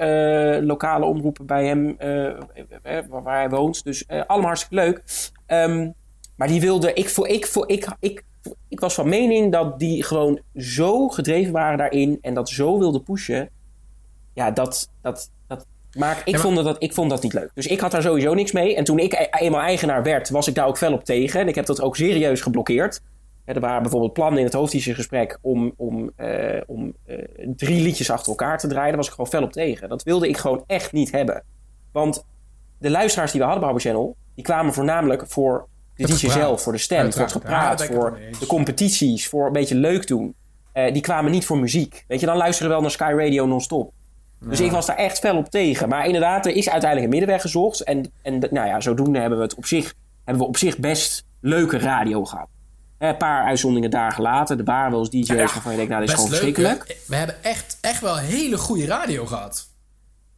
lokale 0.61 1.05
omroepen 1.05 1.45
bij 1.45 1.65
hem, 1.65 1.95
waar, 3.09 3.37
hij 3.37 3.49
woont. 3.49 3.83
Dus 3.83 4.07
allemaal 4.07 4.47
hartstikke 4.47 4.75
leuk. 4.75 5.01
Ehm, 5.45 5.89
maar 6.35 6.47
die 6.47 6.61
wilde, 6.61 6.93
ik, 6.93 7.09
voor, 7.09 7.27
ik, 7.27 7.47
voor, 7.47 7.69
ik, 7.69 7.87
ik, 7.99 8.23
ik 8.67 8.79
was 8.79 8.93
van 8.93 9.09
mening 9.09 9.51
dat 9.51 9.79
die 9.79 10.03
gewoon 10.03 10.39
zo 10.55 11.07
gedreven 11.07 11.51
waren 11.53 11.77
daarin 11.77 12.17
en 12.21 12.33
dat 12.33 12.49
zo 12.49 12.79
wilden 12.79 13.03
pushen. 13.03 13.49
Ja, 14.33 14.51
dat, 14.51 14.89
dat, 15.01 15.31
dat 15.47 15.65
maakt, 15.97 16.21
ik, 16.27 16.33
maar- 16.33 16.41
vond 16.41 16.55
dat, 16.63 16.83
ik 16.83 16.93
vond 16.93 17.09
dat 17.09 17.23
niet 17.23 17.33
leuk. 17.33 17.51
Dus 17.53 17.67
ik 17.67 17.79
had 17.79 17.91
daar 17.91 18.01
sowieso 18.01 18.33
niks 18.33 18.51
mee. 18.51 18.75
En 18.75 18.83
toen 18.83 18.99
ik 18.99 19.13
e- 19.13 19.27
eenmaal 19.31 19.61
eigenaar 19.61 20.03
werd, 20.03 20.29
was 20.29 20.47
ik 20.47 20.55
daar 20.55 20.67
ook 20.67 20.77
fel 20.77 20.93
op 20.93 21.03
tegen. 21.03 21.39
En 21.39 21.47
ik 21.47 21.55
heb 21.55 21.65
dat 21.65 21.81
ook 21.81 21.95
serieus 21.95 22.41
geblokkeerd. 22.41 23.01
Er 23.45 23.59
waren 23.59 23.81
bijvoorbeeld 23.81 24.13
plannen 24.13 24.39
in 24.39 24.45
het 24.45 24.53
hoofdteachergesprek 24.53 25.37
om, 25.41 25.73
om, 25.77 26.11
eh, 26.15 26.61
om 26.65 26.93
eh, 27.05 27.17
drie 27.55 27.81
liedjes 27.81 28.11
achter 28.11 28.29
elkaar 28.29 28.57
te 28.57 28.67
draaien. 28.67 28.87
Daar 28.87 28.97
was 28.97 29.07
ik 29.07 29.13
gewoon 29.13 29.29
fel 29.29 29.43
op 29.43 29.51
tegen. 29.51 29.89
Dat 29.89 30.03
wilde 30.03 30.27
ik 30.27 30.37
gewoon 30.37 30.63
echt 30.67 30.91
niet 30.91 31.11
hebben. 31.11 31.43
Want 31.91 32.25
de 32.77 32.89
luisteraars 32.89 33.31
die 33.31 33.39
we 33.39 33.45
hadden 33.45 33.63
bij 33.65 33.73
Habbo 33.73 33.89
Channel, 33.89 34.15
die 34.35 34.43
kwamen 34.43 34.73
voornamelijk 34.73 35.27
voor 35.27 35.67
de 35.95 36.03
Het 36.03 36.11
DJ 36.11 36.17
gepraat. 36.17 36.37
zelf, 36.37 36.61
voor 36.61 36.71
de 36.73 36.77
stem, 36.77 36.97
Uiteraard. 36.99 37.31
voor 37.31 37.41
het 37.41 37.49
Ja, 37.51 37.57
gepraat, 37.59 37.79
het 37.79 37.91
voor 37.93 38.19
de 38.39 38.45
competities, 38.45 39.27
voor 39.27 39.45
een 39.47 39.53
beetje 39.53 39.75
leuk 39.75 40.07
doen. 40.07 40.35
Eh, 40.71 40.93
die 40.93 41.01
kwamen 41.01 41.31
niet 41.31 41.45
voor 41.45 41.57
muziek. 41.57 42.03
Weet 42.07 42.19
je, 42.19 42.25
dan 42.25 42.37
luisteren 42.37 42.67
we 42.67 42.73
wel 42.73 42.81
naar 42.83 42.91
Sky 42.91 43.13
Radio 43.17 43.45
non-stop. 43.45 43.91
Dus 44.39 44.59
ik 44.59 44.71
was 44.71 44.85
daar 44.85 44.95
echt 44.95 45.19
fel 45.19 45.37
op 45.37 45.49
tegen. 45.49 45.89
Maar 45.89 46.05
inderdaad, 46.05 46.45
er 46.45 46.55
is 46.55 46.69
uiteindelijk 46.69 47.03
een 47.03 47.17
middenweg 47.17 47.41
gezocht. 47.41 47.81
En, 47.83 48.11
en 48.21 48.39
nou 48.39 48.67
ja, 48.67 48.79
zodoende 48.79 49.19
hebben 49.19 49.37
we 49.37 49.43
het 49.43 49.55
op 49.55 49.65
zich, 49.65 49.93
hebben 50.23 50.43
we 50.43 50.49
op 50.49 50.57
zich 50.57 50.77
best 50.77 51.23
leuke 51.41 51.77
radio 51.77 52.25
gehad. 52.25 52.47
Eh, 52.97 53.07
Een 53.09 53.17
paar 53.17 53.45
uitzonderingen 53.45 53.89
dagen 53.91 54.23
later. 54.23 54.57
Er 54.57 54.63
waren 54.63 54.91
wel 54.91 54.99
eens 54.99 55.09
DJ's 55.09 55.27
waarvan 55.53 55.71
je 55.71 55.77
denkt, 55.77 55.91
nou, 55.91 56.01
dit 56.05 56.09
is 56.09 56.15
gewoon 56.15 56.29
verschrikkelijk. 56.29 56.97
We 57.07 57.15
hebben 57.15 57.43
echt, 57.43 57.77
echt 57.81 58.01
wel 58.01 58.17
hele 58.17 58.57
goede 58.57 58.85
radio 58.85 59.25
gehad. 59.25 59.72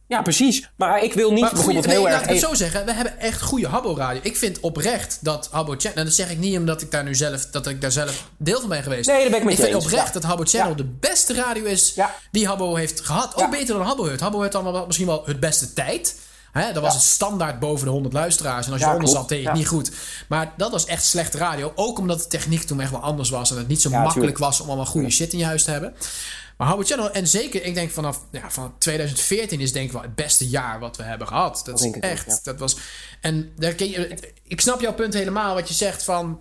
Ja, 0.08 0.22
precies. 0.22 0.70
Maar 0.76 1.02
ik 1.02 1.12
wil 1.12 1.30
niet 1.32 1.40
Maar 1.40 1.50
goeie, 1.50 1.64
bijvoorbeeld 1.64 1.86
nee, 1.86 1.94
heel 1.96 2.04
laat 2.04 2.12
erg... 2.20 2.22
ik 2.22 2.28
het 2.28 2.48
zo 2.48 2.54
zeggen. 2.54 2.84
We 2.84 2.92
hebben 2.92 3.18
echt 3.18 3.42
goede 3.42 3.66
Habbo-radio. 3.66 4.20
Ik 4.22 4.36
vind 4.36 4.60
oprecht 4.60 5.18
dat 5.20 5.48
Habbo 5.50 5.74
Channel... 5.76 5.98
En 5.98 6.04
dat 6.04 6.14
zeg 6.14 6.30
ik 6.30 6.38
niet 6.38 6.58
omdat 6.58 6.82
ik 6.82 6.90
daar 6.90 7.04
nu 7.04 7.14
zelf... 7.14 7.46
Dat 7.46 7.66
ik 7.66 7.80
daar 7.80 7.92
zelf 7.92 8.28
deel 8.36 8.60
van 8.60 8.68
ben 8.68 8.82
geweest. 8.82 9.06
Nee, 9.08 9.20
daar 9.20 9.30
ben 9.30 9.38
ik 9.38 9.44
met 9.44 9.52
ik 9.52 9.58
je 9.58 9.64
vind 9.64 9.76
eens. 9.76 9.84
oprecht 9.84 10.06
Ja. 10.06 10.12
dat 10.12 10.22
Habbo 10.22 10.44
Channel 10.44 10.68
Ja. 10.68 10.74
de 10.74 10.84
beste 11.00 11.34
radio 11.34 11.64
is 11.64 11.92
Ja. 11.94 12.14
die 12.30 12.46
Habbo 12.46 12.74
heeft 12.74 13.00
gehad. 13.00 13.34
Ook 13.36 13.50
beter 13.50 13.74
dan 13.74 13.86
Habbo 13.86 14.04
heeft. 14.04 14.20
Habbo 14.20 14.48
dan 14.48 14.64
wel, 14.64 14.86
misschien 14.86 15.06
wel 15.06 15.22
het 15.26 15.40
beste 15.40 15.72
tijd. 15.72 16.16
Hè, 16.52 16.72
dat 16.72 16.82
was 16.82 16.94
het 16.94 17.02
standaard 17.02 17.58
boven 17.58 17.84
de 17.84 17.90
100 17.92 18.14
luisteraars. 18.14 18.66
En 18.66 18.72
als 18.72 18.80
je 18.80 18.88
onder 18.88 19.08
zat, 19.08 19.28
deed 19.28 19.40
je 19.42 19.48
het 19.48 19.56
niet 19.56 19.68
goed. 19.68 19.90
Maar 20.28 20.52
dat 20.56 20.70
was 20.70 20.84
echt 20.84 21.04
slechte 21.04 21.38
radio. 21.38 21.72
Ook 21.74 21.98
omdat 21.98 22.18
de 22.18 22.26
techniek 22.26 22.62
toen 22.62 22.80
echt 22.80 22.90
wel 22.90 23.00
anders 23.00 23.30
was. 23.30 23.50
En 23.50 23.56
het 23.56 23.68
niet 23.68 23.82
zo 23.82 23.90
makkelijk 23.90 24.14
tuurlijk. 24.14 24.38
was 24.38 24.60
om 24.60 24.66
allemaal 24.66 24.86
goede 24.86 25.10
shit 25.10 25.32
in 25.32 25.38
je 25.38 25.44
huis 25.44 25.64
te 25.64 25.70
hebben. 25.70 25.94
Maar 26.56 26.66
Habbo 26.66 26.82
Channel, 26.82 27.10
en 27.10 27.28
zeker, 27.28 27.64
ik 27.64 27.74
denk 27.74 27.90
vanaf 27.90 28.24
ja, 28.30 28.50
van 28.50 28.78
2014 28.78 29.60
is 29.60 29.72
denk 29.72 29.86
ik 29.86 29.92
wel 29.92 30.02
het 30.02 30.14
beste 30.14 30.48
jaar 30.48 30.78
wat 30.80 30.96
we 30.96 31.02
hebben 31.02 31.26
gehad. 31.28 31.62
Dat, 31.64 31.80
is 31.80 31.86
ook, 31.86 31.96
echt, 31.96 32.26
ja. 32.26 32.38
dat 32.42 32.58
was... 32.58 32.76
En 33.20 33.52
daar 33.56 33.82
je, 33.84 34.18
ik 34.42 34.60
snap 34.60 34.80
jouw 34.80 34.94
punt 34.94 35.14
helemaal, 35.14 35.54
wat 35.54 35.68
je 35.68 35.74
zegt 35.74 36.04
van... 36.04 36.40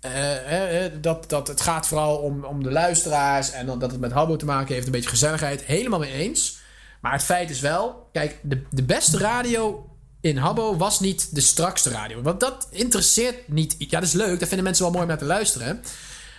eh, 0.00 0.84
eh, 0.84 0.92
dat, 1.00 1.30
dat 1.30 1.48
het 1.48 1.60
gaat 1.60 1.86
vooral 1.86 2.16
om, 2.16 2.44
om 2.44 2.62
de 2.62 2.70
luisteraars 2.70 3.50
en 3.50 3.66
dat 3.66 3.90
het 3.90 4.00
met 4.00 4.12
Habbo 4.12 4.36
te 4.36 4.44
maken 4.44 4.74
heeft, 4.74 4.86
een 4.86 4.92
beetje 4.92 5.08
gezelligheid. 5.08 5.62
Helemaal 5.62 5.98
mee 5.98 6.12
eens. 6.12 6.60
Maar 7.00 7.12
het 7.12 7.22
feit 7.22 7.50
is 7.50 7.60
wel, 7.60 8.08
kijk, 8.12 8.38
de, 8.42 8.62
de 8.70 8.82
beste 8.82 9.18
radio 9.18 9.90
in 10.20 10.36
Habbo 10.36 10.76
was 10.76 11.00
niet 11.00 11.34
de 11.34 11.40
strakste 11.40 11.90
radio. 11.90 12.22
Want 12.22 12.40
dat 12.40 12.68
interesseert 12.70 13.48
niet. 13.48 13.74
Ja, 13.78 14.00
dat 14.00 14.08
is 14.08 14.12
leuk, 14.12 14.38
daar 14.38 14.48
vinden 14.48 14.64
mensen 14.64 14.82
wel 14.84 14.92
mooi 14.92 15.04
om 15.04 15.10
naar 15.10 15.18
te 15.18 15.24
luisteren. 15.24 15.82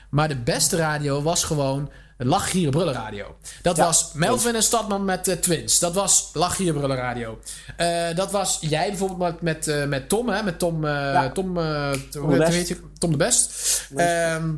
Maar 0.09 0.27
de 0.27 0.36
beste 0.36 0.75
radio 0.75 1.21
was 1.21 1.43
gewoon 1.43 1.91
Lach, 2.25 2.49
Gieren, 2.49 2.71
Brullen 2.71 2.93
radio. 2.93 3.36
Dat 3.62 3.77
Ja, 3.77 3.86
was 3.86 4.12
Melvin 4.13 4.55
en 4.55 4.63
Stadman 4.63 5.05
met 5.05 5.25
de 5.25 5.39
Twins. 5.39 5.79
Dat 5.79 5.93
was 5.93 6.29
Lach, 6.33 6.55
Gieren, 6.55 6.75
Brullen 6.75 6.97
radio. 6.97 7.39
Eh, 7.77 8.15
dat 8.15 8.31
was 8.31 8.57
jij 8.62 8.88
bijvoorbeeld 8.88 9.19
met, 9.19 9.41
met, 9.41 9.67
eh, 9.67 9.86
met 9.86 10.09
Tom, 10.09 10.29
hè? 10.29 10.43
Met 10.43 10.59
Tom... 10.59 10.86
eh, 10.88 11.21
Tom, 11.33 11.57
hoe 11.57 12.31
de 12.31 12.38
Best. 12.38 12.67
je? 12.67 12.77
Tom 12.97 13.12
de 13.12 13.17
Best. 13.17 13.51
Ehm, 13.95 14.51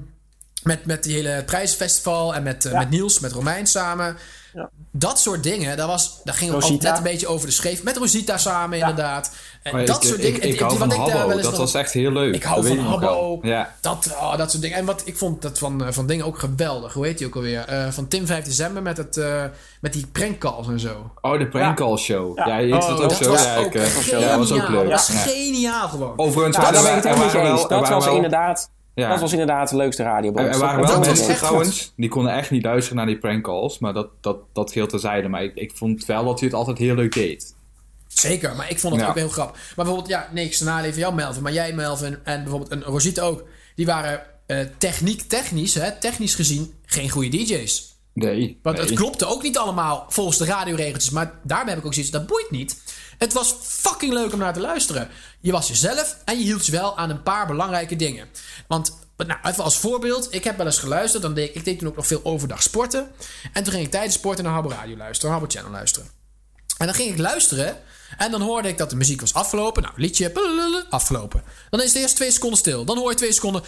met, 0.63 0.85
met 0.85 1.03
die 1.03 1.13
hele 1.13 1.43
prijzenfestival 1.45 2.35
en 2.35 2.43
met, 2.43 2.63
Ja. 2.63 2.77
met 2.77 2.89
Niels, 2.89 3.19
met 3.19 3.31
Romein 3.31 3.67
samen. 3.67 4.17
Ja. 4.55 4.69
Dat 4.91 5.19
soort 5.19 5.43
dingen, 5.43 5.77
daar, 5.77 5.87
was, 5.87 6.21
daar 6.23 6.35
ging 6.35 6.51
ook 6.51 6.55
Rosita. 6.61 6.73
altijd 6.73 6.93
net 6.93 7.05
een 7.05 7.11
beetje 7.11 7.27
over 7.27 7.47
de 7.47 7.53
scheef. 7.53 7.83
Met 7.83 7.97
Rosita 7.97 8.37
samen, 8.37 8.79
inderdaad. 8.79 9.31
En 9.63 9.85
dat 9.85 10.03
ik, 10.03 10.09
soort 10.09 10.23
ik, 10.23 10.33
dingen. 10.41 10.49
Ik, 10.49 10.59
hou 10.59 10.77
van 10.77 10.91
ik 10.91 10.97
daar 10.97 11.07
wel 11.07 11.17
Habbo. 11.17 11.31
eens 11.33 11.41
Dat 11.41 11.57
was 11.57 11.73
echt 11.73 11.91
heel 11.93 12.11
leuk. 12.11 12.35
ik 12.35 12.43
hou 12.43 12.61
Dat 12.61 12.75
van. 12.75 12.85
Habbo. 12.85 13.39
Ja. 13.41 13.73
Dat, 13.81 14.07
oh, 14.11 14.37
dat 14.37 14.49
soort 14.51 14.63
dingen. 14.63 14.77
En 14.77 14.85
wat 14.85 15.01
ik 15.05 15.17
vond 15.17 15.41
dat 15.41 15.57
van, 15.57 15.85
eh, 15.85 15.91
van 15.91 16.07
dingen 16.07 16.25
ook 16.25 16.39
geweldig. 16.39 16.93
Hoe 16.93 17.05
heet 17.05 17.17
die 17.17 17.27
ook 17.27 17.35
alweer? 17.35 17.65
Eh, 17.65 17.87
van 17.89 18.07
Tim 18.07 18.25
5 18.25 18.43
december 18.45 18.81
met, 18.81 18.97
het, 18.97 19.17
eh, 19.17 19.43
met 19.81 19.93
die 19.93 20.07
prankcalls 20.07 20.67
en 20.67 20.79
zo. 20.79 21.11
Oh, 21.21 21.39
de 21.39 21.47
prank 21.47 21.77
call 21.77 21.97
show. 21.97 22.37
Ja. 22.37 22.57
Je 22.57 22.73
Oh, 22.73 22.87
het 22.87 22.91
ook 22.91 23.09
dat 23.09 23.15
zo. 23.15 23.29
was 23.31 23.55
ook 23.57 23.73
eh, 23.73 24.01
ja, 24.07 24.19
dat 24.19 24.37
was 24.37 24.51
ook 24.51 24.69
leuk. 24.69 24.89
Dat 24.89 25.07
was 25.07 25.09
geniaal 25.09 25.87
gewoon. 25.87 26.13
Overigens, 26.17 26.57
Ja, 26.57 26.71
daar 26.71 26.83
ben 26.83 26.97
ik 26.97 27.03
het 27.03 27.13
helemaal 27.31 27.51
eens. 27.51 27.67
Dat 27.67 27.89
was 27.89 28.07
inderdaad... 28.07 28.73
Ja. 28.95 29.09
Dat 29.09 29.19
was 29.19 29.31
inderdaad 29.31 29.69
de 29.69 29.75
leukste 29.75 30.03
radio. 30.03 30.33
Er, 30.33 30.47
er 30.47 30.59
waren 30.59 30.87
wel 30.87 30.99
mensen 30.99 31.35
trouwens, 31.35 31.93
die 31.95 32.09
konden 32.09 32.33
echt 32.33 32.51
niet 32.51 32.63
luisteren 32.63 32.97
naar 32.97 33.05
die 33.05 33.17
prankcalls. 33.17 33.79
Maar 33.79 33.93
dat, 33.93 34.07
dat, 34.21 34.37
dat 34.53 34.71
geheel 34.71 34.87
terzijde. 34.87 35.27
Maar 35.27 35.43
ik, 35.43 35.55
ik 35.55 35.71
vond 35.75 36.05
wel 36.05 36.25
dat 36.25 36.39
hij 36.39 36.47
het 36.47 36.57
altijd 36.57 36.77
heel 36.77 36.95
leuk 36.95 37.13
deed. 37.13 37.55
Zeker, 38.07 38.55
maar 38.55 38.69
ik 38.69 38.79
vond 38.79 38.93
het 38.93 39.03
Ja. 39.03 39.09
ook 39.09 39.15
heel 39.15 39.29
grappig. 39.29 39.55
Maar 39.55 39.85
bijvoorbeeld, 39.85 40.07
ja, 40.07 40.29
niks 40.31 40.57
ten 40.57 40.65
nadele 40.65 40.91
van 40.91 41.01
jou, 41.01 41.15
Melvin. 41.15 41.43
Maar 41.43 41.53
jij, 41.53 41.73
Melvin, 41.73 42.17
en 42.23 42.41
bijvoorbeeld 42.41 42.71
een 42.71 42.83
Rosita 42.83 43.21
ook. 43.21 43.43
Die 43.75 43.85
waren 43.85 44.21
eh, 44.45 44.59
techniek 44.77 45.21
technisch, 45.21 45.73
hè, 45.73 45.91
technisch 45.99 46.35
gezien, 46.35 46.73
geen 46.85 47.09
goede 47.09 47.29
DJ's. 47.29 47.93
Nee. 48.13 48.59
Want 48.61 48.77
nee. 48.77 48.85
het 48.85 48.95
klopte 48.95 49.25
ook 49.25 49.43
niet 49.43 49.57
allemaal 49.57 50.05
volgens 50.09 50.37
de 50.37 50.45
radioregeltjes. 50.45 51.09
Maar 51.09 51.31
daarbij 51.43 51.69
heb 51.69 51.79
ik 51.79 51.85
ook 51.85 51.93
zoiets, 51.93 52.11
dat 52.11 52.27
boeit 52.27 52.51
niet. 52.51 52.81
Het 53.17 53.33
was 53.33 53.55
fucking 53.61 54.13
leuk 54.13 54.33
om 54.33 54.39
naar 54.39 54.53
te 54.53 54.59
luisteren. 54.59 55.09
Je 55.39 55.51
was 55.51 55.67
jezelf 55.67 56.17
en 56.25 56.37
je 56.37 56.43
hield 56.43 56.65
je 56.65 56.71
wel 56.71 56.97
aan 56.97 57.09
een 57.09 57.23
paar 57.23 57.47
belangrijke 57.47 57.95
dingen. 57.95 58.27
Want, 58.67 58.97
nou, 59.17 59.39
even 59.43 59.63
als 59.63 59.77
voorbeeld. 59.77 60.33
Ik 60.33 60.43
heb 60.43 60.57
wel 60.57 60.65
eens 60.65 60.79
geluisterd. 60.79 61.23
Dan 61.23 61.33
deed, 61.33 61.55
ik 61.55 61.65
deed 61.65 61.79
toen 61.79 61.87
ook 61.87 61.95
nog 61.95 62.07
veel 62.07 62.21
overdag 62.23 62.61
sporten. 62.61 63.11
En 63.53 63.63
toen 63.63 63.73
ging 63.73 63.85
ik 63.85 63.91
tijdens 63.91 64.15
sporten 64.15 64.43
naar 64.43 64.53
Habbo 64.53 64.69
Radio 64.69 64.97
luisteren. 64.97 65.31
Habbo 65.31 65.47
Channel 65.49 65.71
luisteren. 65.71 66.09
En 66.77 66.85
dan 66.85 66.95
ging 66.95 67.11
ik 67.11 67.17
luisteren. 67.17 67.77
En 68.17 68.31
dan 68.31 68.41
hoorde 68.41 68.67
ik 68.67 68.77
dat 68.77 68.89
de 68.89 68.95
muziek 68.95 69.19
was 69.19 69.33
afgelopen. 69.33 69.83
Nou, 69.83 69.93
liedje 69.97 70.85
afgelopen. 70.89 71.43
Dan 71.69 71.81
is 71.81 71.93
het 71.93 72.01
eerst 72.01 72.15
twee 72.15 72.31
seconden 72.31 72.59
stil. 72.59 72.85
Dan 72.85 72.97
hoor 72.97 73.09
je 73.09 73.15
twee 73.15 73.33
seconden. 73.33 73.63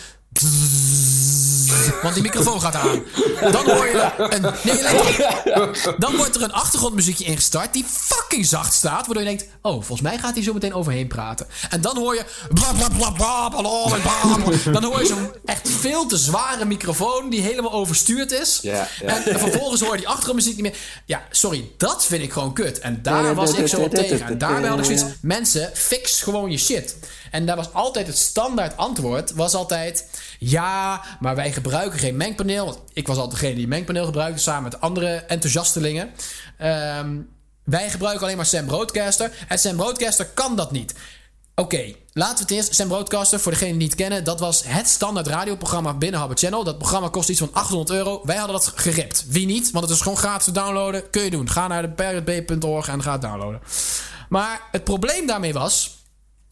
Want 2.02 2.14
die 2.14 2.24
microfoon 2.24 2.62
gaat 2.62 2.76
aan. 2.76 3.04
Dan 3.52 3.70
hoor 3.70 3.86
je 3.88 4.12
een. 4.18 4.42
Nee. 4.64 5.96
Dan 5.98 6.16
wordt 6.16 6.36
er 6.36 6.42
een 6.42 6.54
achtergrondmuziekje 6.54 7.24
ingestart 7.26 7.74
die 7.74 7.86
fucking 7.90 8.46
zacht 8.46 8.74
staat. 8.74 9.06
Waardoor 9.06 9.24
je 9.24 9.38
denkt: 9.38 9.46
Oh, 9.62 9.72
volgens 9.72 10.02
mij 10.02 10.18
gaat 10.18 10.34
hij 10.34 10.44
zo 10.44 10.54
meteen 10.54 10.74
overheen 10.74 11.08
praten. 11.08 11.48
En 11.70 11.82
dan 11.82 11.98
hoor 11.98 12.16
je. 12.16 12.26
bla, 12.54 12.72
bla, 12.74 12.88
bla, 12.90 13.12
bla, 13.12 13.50
bla, 13.50 13.62
bla, 13.62 13.98
bla. 13.98 14.72
Dan 14.72 14.84
hoor 14.84 15.00
je 15.00 15.06
zo'n 15.06 15.32
echt 15.46 15.70
veel 15.70 16.06
te 16.06 16.18
zware 16.18 16.66
microfoon 16.66 17.30
die 17.30 17.42
helemaal 17.42 17.72
overstuurd 17.74 18.32
is. 18.32 18.62
En 19.06 19.40
vervolgens 19.40 19.82
hoor 19.82 19.92
je 19.92 19.98
die 19.98 20.08
achtergrondmuziek 20.08 20.56
niet 20.56 20.64
meer. 20.64 20.76
Ja, 21.06 21.24
sorry, 21.32 21.72
dat 21.78 22.06
vind 22.06 22.24
ik 22.24 22.32
gewoon 22.32 22.54
kut. 22.54 22.80
En 22.80 23.00
daar 23.02 23.36
was 23.36 23.54
ik 23.54 23.68
zo 23.68 23.78
op 23.80 23.94
tegen. 23.94 24.28
En 24.28 24.38
daarbij 24.38 24.70
had 24.70 24.80
ik 24.80 24.86
zoiets. 24.86 25.04
Mensen, 25.22 25.72
fix 25.74 26.22
gewoon 26.22 26.52
je 26.52 26.58
shit. 26.58 26.96
En 27.32 27.46
daar 27.46 27.56
was 27.56 27.74
altijd 27.74 28.08
het 28.08 28.18
standaard 28.18 28.78
antwoord. 28.78 29.34
Was 29.34 29.54
altijd. 29.54 30.10
Ja, 30.40 31.02
maar 31.20 31.36
wij 31.36 31.52
gebruiken 31.52 32.00
geen 32.00 32.18
mengpaneel. 32.18 32.66
Want 32.66 32.80
ik 32.94 33.08
was 33.08 33.18
altijd 33.18 33.40
degene 33.40 33.56
die 33.56 33.68
mengpaneel 33.68 34.06
gebruikte. 34.06 34.42
Samen 34.42 34.64
met 34.64 34.82
andere 34.82 35.16
enthousiastelingen. 35.16 36.10
Ehm, 36.58 37.18
wij 37.64 37.90
gebruiken 37.90 38.24
alleen 38.24 38.38
maar 38.38 38.46
Sam 38.46 38.66
Broadcaster. 38.66 39.32
En 39.48 39.60
Sam 39.60 39.76
Broadcaster 39.76 40.26
kan 40.26 40.56
dat 40.56 40.72
niet. 40.72 40.94
Oké, 41.56 41.94
laten 42.14 42.36
we 42.36 42.42
het 42.42 42.52
eerst. 42.52 42.76
Sam 42.76 42.88
Broadcaster, 42.88 43.40
voor 43.40 43.52
degenen 43.52 43.78
die 43.78 43.88
het 43.88 43.98
niet 43.98 44.08
kennen, 44.08 44.24
dat 44.24 44.40
was 44.40 44.64
het 44.66 44.88
standaard 44.88 45.28
radioprogramma 45.28 45.94
binnen 45.94 46.20
Habbo 46.20 46.36
Channel. 46.36 46.64
Dat 46.64 46.78
programma 46.78 47.10
kost 47.10 47.30
iets 47.30 47.40
van 47.40 47.54
800 47.54 47.90
euro. 47.90 48.22
Wij 48.24 48.36
hadden 48.36 48.56
dat 48.56 48.74
geript. 48.76 49.26
Wie 49.28 49.46
niet? 49.46 49.72
Want 49.72 49.86
het 49.86 49.94
is 49.94 50.02
gewoon 50.02 50.18
gratis 50.18 50.46
te 50.46 50.52
downloaden. 50.52 51.10
Kun 51.10 51.24
je 51.24 51.30
doen. 51.30 51.50
Ga 51.50 51.68
naar 51.68 51.96
de 51.96 52.44
en 52.88 53.02
ga 53.04 53.12
het 53.12 53.22
downloaden. 53.22 53.62
Maar 54.30 54.62
het 54.72 54.84
probleem 54.84 55.28
daarmee 55.28 55.54
was. 55.54 55.97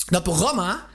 Dat 0.06 0.24
programma 0.24 0.86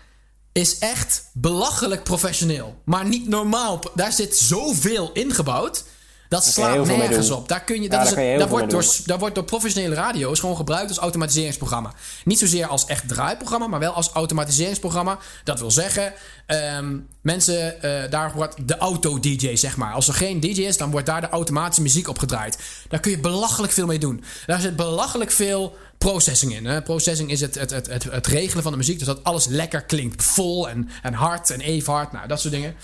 is 0.52 0.78
echt 0.78 1.24
belachelijk 1.32 2.02
professioneel. 2.02 2.80
Maar 2.84 3.04
niet 3.06 3.28
normaal. 3.28 3.80
Daar 3.94 4.12
zit 4.12 4.36
zoveel 4.36 5.10
ingebouwd. 5.12 5.84
Dat 6.28 6.44
slaat 6.44 6.86
nergens 6.86 7.30
op. 7.30 7.48
Daar, 7.48 7.64
kun 7.64 7.74
je, 7.82 7.88
dat 7.88 7.90
daar 7.90 8.00
is 8.02 8.08
het- 8.08 8.38
daar, 8.38 8.48
wordt 8.48 8.70
door, 8.70 8.84
daar 9.06 9.18
wordt 9.18 9.34
door 9.34 9.44
professionele 9.44 9.94
radio's 9.94 10.40
gewoon 10.40 10.56
gebruikt 10.56 10.88
als 10.88 10.98
automatiseringsprogramma. 10.98 11.92
Niet 12.24 12.38
zozeer 12.38 12.66
als 12.66 12.84
echt 12.84 13.08
draaiprogramma, 13.08 13.66
maar 13.66 13.80
wel 13.80 13.92
als 13.92 14.10
automatiseringsprogramma. 14.10 15.18
Dat 15.44 15.58
wil 15.60 15.70
zeggen, 15.70 16.12
ehm, 16.46 16.96
mensen, 17.22 17.82
eh, 17.82 18.10
daar 18.10 18.32
wordt 18.34 18.68
de 18.68 18.76
auto-DJ, 18.76 19.56
zeg 19.56 19.76
maar. 19.76 19.92
Als 19.92 20.08
er 20.08 20.14
geen 20.14 20.40
DJ 20.40 20.60
is, 20.62 20.76
dan 20.76 20.90
wordt 20.90 21.06
daar 21.06 21.20
de 21.20 21.28
automatische 21.28 21.82
muziek 21.82 22.08
op 22.08 22.18
gedraaid. 22.18 22.58
Daar 22.88 23.00
kun 23.00 23.10
je 23.10 23.18
belachelijk 23.20 23.72
veel 23.72 23.86
mee 23.86 23.98
doen. 23.98 24.24
Daar 24.46 24.60
zit 24.60 24.76
belachelijk 24.76 25.30
veel 25.30 25.76
processing 26.04 26.54
in. 26.54 26.66
Hè? 26.66 26.82
Processing 26.82 27.30
is 27.30 27.40
het, 27.40 27.54
het, 27.54 27.70
het, 27.70 27.86
het, 27.86 28.04
het 28.04 28.26
regelen 28.26 28.62
van 28.62 28.72
de 28.72 28.78
muziek, 28.78 28.98
dus 28.98 29.06
dat 29.06 29.24
alles 29.24 29.46
lekker 29.46 29.82
klinkt. 29.82 30.22
Vol 30.22 30.68
en, 30.68 30.88
en 31.02 31.12
hard 31.12 31.50
en 31.50 31.60
even 31.60 31.92
hard, 31.92 32.12
nou, 32.12 32.28
dat 32.28 32.40
soort 32.40 32.54
dingen. 32.54 32.74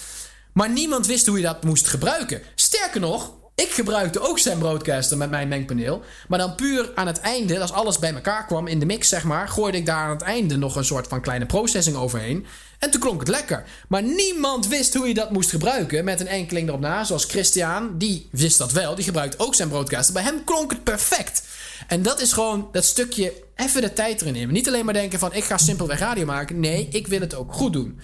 Maar 0.52 0.70
niemand 0.70 1.06
wist 1.06 1.26
hoe 1.26 1.36
je 1.36 1.42
dat 1.42 1.64
moest 1.64 1.88
gebruiken. 1.88 2.42
Sterker 2.54 3.00
nog, 3.00 3.32
ik 3.54 3.70
gebruikte 3.70 4.20
ook 4.20 4.38
Sam 4.38 4.58
Broadcaster 4.58 5.16
met 5.16 5.30
mijn 5.30 5.48
mengpaneel. 5.48 6.02
Maar 6.28 6.38
dan 6.38 6.54
puur 6.54 6.90
aan 6.94 7.06
het 7.06 7.20
einde, 7.20 7.60
als 7.60 7.72
alles 7.72 7.98
bij 7.98 8.14
elkaar 8.14 8.46
kwam 8.46 8.66
in 8.66 8.80
de 8.80 8.86
mix, 8.86 9.08
zeg 9.08 9.24
maar, 9.24 9.48
gooide 9.48 9.78
ik 9.78 9.86
daar 9.86 10.04
aan 10.04 10.10
het 10.10 10.22
einde 10.22 10.56
nog 10.56 10.76
een 10.76 10.84
soort 10.84 11.08
van 11.08 11.20
kleine 11.20 11.46
processing 11.46 11.96
overheen. 11.96 12.46
En 12.78 12.90
toen 12.90 13.00
klonk 13.00 13.20
het 13.20 13.28
lekker. 13.28 13.64
Maar 13.88 14.02
niemand 14.02 14.68
wist 14.68 14.94
hoe 14.94 15.08
je 15.08 15.14
dat 15.14 15.30
moest 15.30 15.50
gebruiken 15.50 16.04
met 16.04 16.20
een 16.20 16.26
enkeling 16.26 16.68
erop 16.68 16.80
na. 16.80 17.04
Zoals 17.04 17.24
Christian, 17.24 17.98
die 17.98 18.28
wist 18.30 18.58
dat 18.58 18.72
wel. 18.72 18.94
Die 18.94 19.04
gebruikt 19.04 19.38
ook 19.38 19.54
Sam 19.54 19.68
Broadcaster. 19.68 20.14
Bij 20.14 20.22
hem 20.22 20.44
klonk 20.44 20.70
het 20.70 20.84
perfect. 20.84 21.42
En 21.86 22.02
dat 22.02 22.20
is 22.20 22.32
gewoon 22.32 22.68
dat 22.72 22.84
stukje 22.84 23.32
even 23.54 23.80
de 23.80 23.92
tijd 23.92 24.20
erin 24.20 24.32
nemen. 24.32 24.54
Niet 24.54 24.68
alleen 24.68 24.84
maar 24.84 24.94
denken 24.94 25.18
van 25.18 25.32
ik 25.32 25.44
ga 25.44 25.58
simpelweg 25.58 25.98
radio 25.98 26.24
maken. 26.24 26.60
Nee, 26.60 26.88
ik 26.90 27.06
wil 27.06 27.20
het 27.20 27.34
ook 27.34 27.52
goed 27.52 27.72
doen. 27.72 28.00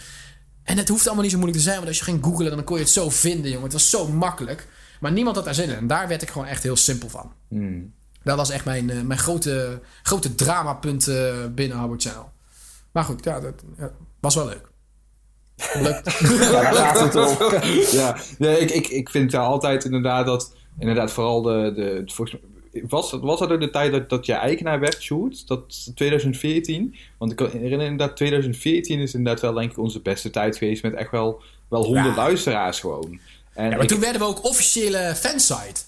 En 0.63 0.77
het 0.77 0.89
hoeft 0.89 1.05
allemaal 1.07 1.23
niet 1.23 1.33
zo 1.33 1.39
moeilijk 1.39 1.63
te 1.63 1.69
zijn, 1.69 1.77
want 1.77 1.89
als 1.89 1.99
je 1.99 2.05
ging 2.05 2.25
googlen, 2.25 2.51
dan 2.51 2.65
kon 2.65 2.77
je 2.77 2.83
het 2.83 2.93
zo 2.93 3.11
vinden, 3.11 3.51
jongen. 3.51 3.65
Het 3.65 3.73
was 3.73 3.91
zo 3.91 4.09
makkelijk. 4.09 4.69
Maar 5.01 5.13
niemand 5.13 5.37
had 5.37 5.45
daar 5.45 5.55
zin 5.55 5.69
in. 5.69 5.77
En 5.77 5.87
daar 5.87 6.09
werd 6.09 6.23
ik 6.23 6.31
gewoon 6.31 6.47
echt 6.47 6.63
heel 6.63 6.77
simpel 6.77 7.09
van. 7.09 7.33
Dat 8.23 8.37
was 8.37 8.51
echt 8.51 8.65
mijn, 8.65 8.91
eh, 8.91 9.01
mijn 9.01 9.19
grote, 9.19 9.81
grote 10.03 10.35
dramapunt 10.35 11.09
eh, 11.09 11.35
binnen 11.55 11.79
Habbo 11.79 11.95
Channel. 11.99 12.31
Maar 12.93 13.05
goed, 13.05 13.25
ja, 13.25 13.41
dat 13.41 13.55
ja, 13.79 13.91
was 14.21 14.35
wel 14.35 14.47
leuk. 14.47 14.71
Leuk. 15.75 16.11
Ja, 16.53 16.73
daar 16.73 16.75
gaat 16.75 17.01
het 17.01 17.15
om. 17.15 17.61
ja, 17.99 18.17
nee, 18.39 18.59
ik, 18.59 18.71
ik, 18.71 18.89
ik 18.89 19.11
vind 19.11 19.33
wel 19.33 19.45
altijd 19.45 19.85
inderdaad 19.85 20.27
dat, 20.27 20.55
inderdaad 20.79 21.11
vooral 21.11 21.43
de, 21.43 21.73
de 21.75 22.03
volgens 22.07 22.41
was, 22.89 23.11
was 23.13 23.39
dat 23.39 23.51
ook 23.51 23.61
de 23.61 23.71
tijd 23.71 23.93
dat, 23.93 24.09
dat 24.11 24.27
je 24.27 24.33
eigenaar 24.33 24.81
werd, 24.81 25.03
Sjoerd? 25.03 25.47
Dat 25.47 25.91
2014? 25.95 26.95
Want 27.19 27.31
ik 27.31 27.37
kan 27.37 27.51
herinner 27.51 27.87
inderdaad, 27.87 28.17
2014 28.17 29.01
is 29.01 29.15
inderdaad 29.15 29.43
wel 29.43 29.53
denk 29.53 29.71
ik 29.71 29.79
onze 29.79 30.01
beste 30.01 30.31
tijd 30.31 30.57
geweest 30.57 30.83
met 30.83 30.95
echt 30.95 31.11
wel, 31.11 31.41
wel 31.69 31.85
100 31.85 32.07
Ja. 32.07 32.15
luisteraars 32.15 32.81
gewoon. 32.81 33.19
En 33.55 33.65
Ja, 33.65 33.71
maar 33.71 33.83
ik- 33.83 33.89
toen 33.89 34.01
werden 34.01 34.21
we 34.21 34.27
ook 34.27 34.45
officiële 34.45 35.13
fansite. 35.17 35.81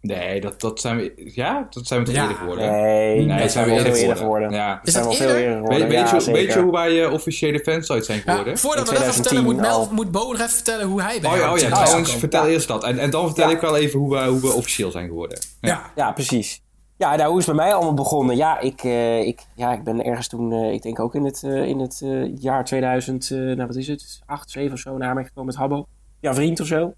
Nee, 0.00 0.40
dat, 0.40 0.60
dat 0.60 0.80
zijn 0.80 0.96
we, 0.96 1.30
ja, 1.34 1.66
dat 1.70 1.86
zijn 1.86 2.00
we 2.00 2.06
toch 2.06 2.14
Ja. 2.14 2.22
eerder 2.22 2.36
geworden? 2.36 2.70
Nee, 2.70 3.24
Nee, 3.24 3.40
dat 3.40 3.50
zijn 3.50 3.68
we 3.68 3.80
veel 3.80 3.94
eerder 3.94 4.16
geworden. 4.16 4.50
Ja. 4.50 4.74
Dat 4.74 4.86
Is 4.86 4.92
zijn 4.92 5.04
dat 5.04 5.18
wel 5.18 5.26
veel 5.28 5.36
eerder? 5.36 5.48
eerder 5.52 5.68
Weet, 5.68 5.72
geworden. 5.72 5.88
weet, 5.88 6.10
Ja, 6.10 6.16
je, 6.18 6.32
weet 6.32 6.36
je 6.36 6.46
zeker. 6.50 6.62
hoe 6.62 6.72
wij 6.72 7.04
eh, 7.04 7.12
officiële 7.12 7.58
fansites 7.60 8.06
zijn 8.06 8.22
Ja, 8.24 8.30
geworden? 8.30 8.58
voordat 8.58 8.88
we 8.88 8.94
dat 8.94 9.14
vertellen, 9.14 9.44
moet, 9.44 9.54
2010 9.58 9.86
Mel, 9.86 9.94
moet 9.94 10.10
Bo 10.10 10.18
nog 10.30 10.34
even 10.40 10.48
vertellen 10.50 10.86
hoe 10.86 11.02
hij 11.02 11.20
bij 11.20 11.30
Oh 11.30 11.36
ja, 11.36 11.52
oh 11.52 11.58
ja 11.58 11.70
trouwens, 11.82 12.16
vertel 12.16 12.46
eerst 12.46 12.68
dat. 12.68 12.84
En, 12.84 12.98
en 12.98 13.10
dan 13.10 13.26
vertel 13.26 13.48
Ja. 13.48 13.54
ik 13.54 13.60
wel 13.60 13.76
even 13.76 13.98
hoe 13.98 14.10
we, 14.18 14.24
hoe 14.24 14.40
we 14.40 14.52
officieel 14.52 14.90
zijn 14.90 15.06
geworden. 15.06 15.38
Ja. 15.60 15.90
Ja, 15.94 16.12
precies. 16.12 16.60
Ja, 16.96 17.16
nou, 17.16 17.28
hoe 17.30 17.38
is 17.38 17.46
het 17.46 17.56
bij 17.56 17.64
mij 17.64 17.74
allemaal 17.74 17.94
begonnen? 17.94 18.36
Ja, 18.36 18.58
ik, 18.60 18.82
eh, 18.84 19.26
ik, 19.26 19.40
ja, 19.54 19.72
ik 19.72 19.84
ben 19.84 20.04
ergens 20.04 20.28
toen, 20.28 20.52
eh, 20.52 20.72
ik 20.72 20.82
denk 20.82 21.00
ook 21.00 21.14
in 21.14 21.24
het, 21.24 21.42
in 21.42 21.78
het 21.78 22.02
jaar 22.40 22.64
2000, 22.64 23.30
eh, 23.30 23.38
nou 23.38 23.66
wat 23.66 23.76
is 23.76 23.86
het, 23.88 24.20
8, 24.26 24.50
7 24.50 24.72
of 24.72 24.78
zo, 24.78 24.96
naar 24.96 25.14
mij 25.14 25.24
gekomen 25.24 25.46
met 25.46 25.54
Habbo. 25.56 25.86
Ja, 26.20 26.34
vriend 26.34 26.60
of 26.60 26.66
zo. 26.66 26.92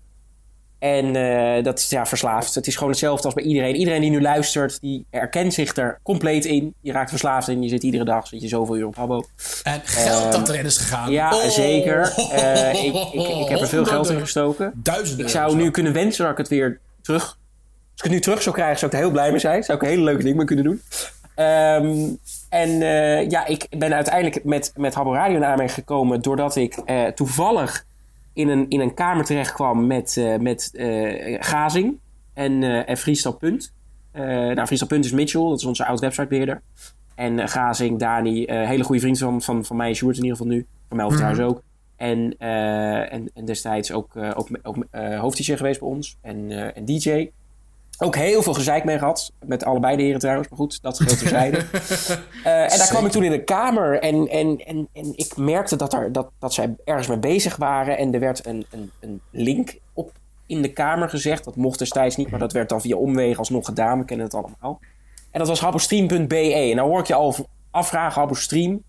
En 0.82 1.16
eh, 1.16 1.64
dat 1.64 1.78
is 1.78 1.88
ja, 1.88 2.06
verslaafd. 2.06 2.54
Het 2.54 2.66
is 2.66 2.74
gewoon 2.74 2.90
hetzelfde 2.90 3.24
als 3.24 3.34
bij 3.34 3.44
iedereen. 3.44 3.74
Iedereen 3.74 4.00
die 4.00 4.10
nu 4.10 4.20
luistert, 4.20 4.80
die 4.80 5.06
herkent 5.10 5.54
zich 5.54 5.76
er 5.76 5.98
compleet 6.02 6.44
in. 6.44 6.74
Je 6.80 6.92
raakt 6.92 7.10
verslaafd 7.10 7.48
in. 7.48 7.62
Je 7.62 7.68
zit 7.68 7.82
iedere 7.82 8.04
dag, 8.04 8.26
zit 8.26 8.42
je 8.42 8.48
zoveel 8.48 8.76
uur 8.76 8.86
op 8.86 8.96
Habbo. 8.96 9.24
En 9.62 9.80
geld 9.84 10.32
dat 10.32 10.48
erin 10.48 10.64
is 10.64 10.76
gegaan. 10.76 11.10
Ja, 11.10 11.34
Oh. 11.34 11.48
zeker. 11.48 12.00
Eh, 12.32 12.84
ik, 12.84 12.94
ik, 12.94 13.28
ik 13.28 13.48
heb 13.48 13.60
er 13.60 13.68
veel 13.68 13.84
geld 13.84 14.10
in 14.10 14.20
gestoken. 14.20 14.72
Duizenden 14.74 15.26
Ik 15.26 15.32
zou 15.32 15.56
nu 15.56 15.70
kunnen 15.70 15.92
wensen 15.92 16.22
dat 16.22 16.32
ik 16.32 16.38
het 16.38 16.48
weer 16.48 16.80
terug... 17.02 17.22
Als 17.22 17.36
ik 17.96 18.02
het 18.02 18.12
nu 18.12 18.20
terug 18.20 18.42
zou 18.42 18.54
krijgen, 18.54 18.78
zou 18.78 18.90
ik 18.90 18.96
er 18.96 19.04
heel 19.04 19.12
blij 19.12 19.30
mee 19.30 19.40
zijn. 19.40 19.62
Zou 19.62 19.78
ik 19.78 19.84
een 19.84 19.90
hele 19.90 20.04
leuke 20.04 20.22
ding 20.22 20.36
mee 20.36 20.46
kunnen 20.46 20.64
doen. 20.64 20.82
Ehm, 21.34 22.08
en 22.48 22.82
eh, 22.82 23.30
ja, 23.30 23.46
ik 23.46 23.66
ben 23.70 23.94
uiteindelijk 23.94 24.44
met, 24.44 24.72
met 24.76 24.94
Habbo 24.94 25.12
Radio 25.14 25.38
naar 25.38 25.56
mij 25.56 25.68
gekomen... 25.68 26.22
doordat 26.22 26.56
ik 26.56 26.74
toevallig 27.14 27.84
in 28.32 28.48
een, 28.48 28.68
in 28.68 28.80
een 28.80 28.94
kamer 28.94 29.24
terecht 29.24 29.52
kwam 29.52 29.86
met, 29.86 30.16
eh, 30.16 30.38
met 30.38 30.70
eh, 30.74 31.36
Gazing 31.40 31.98
en, 32.34 32.62
eh 32.62 32.88
en 32.88 32.96
Friestal 32.96 33.36
Punt. 33.36 33.74
Nou, 34.12 34.66
Friestal 34.66 34.88
Punt 34.88 35.04
is 35.04 35.12
Mitchell, 35.12 35.40
dat 35.40 35.58
is 35.58 35.64
onze 35.64 35.86
oud-websitebeheerder. 35.86 36.62
En 37.14 37.48
Gazing, 37.48 37.98
Dani, 37.98 38.44
hele 38.46 38.84
goede 38.84 39.00
vriend 39.00 39.18
van, 39.18 39.42
van, 39.42 39.64
van 39.64 39.76
mij 39.76 39.88
en 39.88 39.94
Sjoerd 39.94 40.16
in 40.16 40.22
ieder 40.22 40.36
geval 40.36 40.52
nu. 40.52 40.66
Van 40.88 40.96
mij 40.96 41.06
trouwens 41.08 41.40
ook. 41.40 41.62
En, 41.96 42.38
en, 42.38 43.30
en 43.34 43.44
destijds 43.44 43.92
ook, 43.92 44.16
ook, 44.16 44.48
ook 44.62 44.76
geweest 45.56 45.80
bij 45.80 45.88
ons. 45.88 46.18
En, 46.20 46.74
en 46.74 46.84
DJ. 46.84 47.30
Ook 48.04 48.16
heel 48.16 48.42
veel 48.42 48.54
gezeik 48.54 48.84
mee 48.84 48.98
gehad. 48.98 49.32
Met 49.46 49.64
allebei 49.64 49.96
de 49.96 50.02
heren 50.02 50.20
trouwens. 50.20 50.48
Maar 50.48 50.58
goed, 50.58 50.82
dat 50.82 50.96
geheel 50.96 51.16
terzijde. 51.16 51.64
Eh 52.44 52.72
en 52.72 52.78
daar 52.78 52.88
kwam 52.88 53.06
ik 53.06 53.12
toen 53.12 53.24
in 53.24 53.30
de 53.30 53.44
kamer. 53.44 53.98
En, 53.98 54.28
en, 54.28 54.58
en, 54.58 54.88
en 54.92 55.12
ik 55.16 55.36
merkte 55.36 55.76
dat, 55.76 55.92
er, 55.92 56.12
dat, 56.12 56.30
dat 56.38 56.54
zij 56.54 56.74
ergens 56.84 57.06
mee 57.06 57.18
bezig 57.18 57.56
waren. 57.56 57.98
En 57.98 58.14
er 58.14 58.20
werd 58.20 58.46
een, 58.46 58.66
een, 58.70 58.90
een 59.00 59.20
link 59.30 59.78
op 59.92 60.12
in 60.46 60.62
de 60.62 60.72
kamer 60.72 61.08
gezegd. 61.08 61.44
Dat 61.44 61.56
mocht 61.56 61.78
destijds 61.78 62.16
niet. 62.16 62.30
Maar 62.30 62.38
dat 62.38 62.52
werd 62.52 62.68
dan 62.68 62.80
via 62.80 62.96
omwegen 62.96 63.38
alsnog 63.38 63.64
gedaan. 63.64 63.98
We 63.98 64.04
kennen 64.04 64.26
het 64.26 64.34
allemaal. 64.34 64.80
En 65.30 65.38
dat 65.38 65.48
was 65.48 65.60
habbostream.be. 65.60 66.52
En 66.54 66.76
nou 66.76 66.88
hoor 66.88 67.00
ik 67.00 67.06
je 67.06 67.14
al 67.14 67.34
afvragen. 67.70 68.20
Habbostream. 68.20 68.82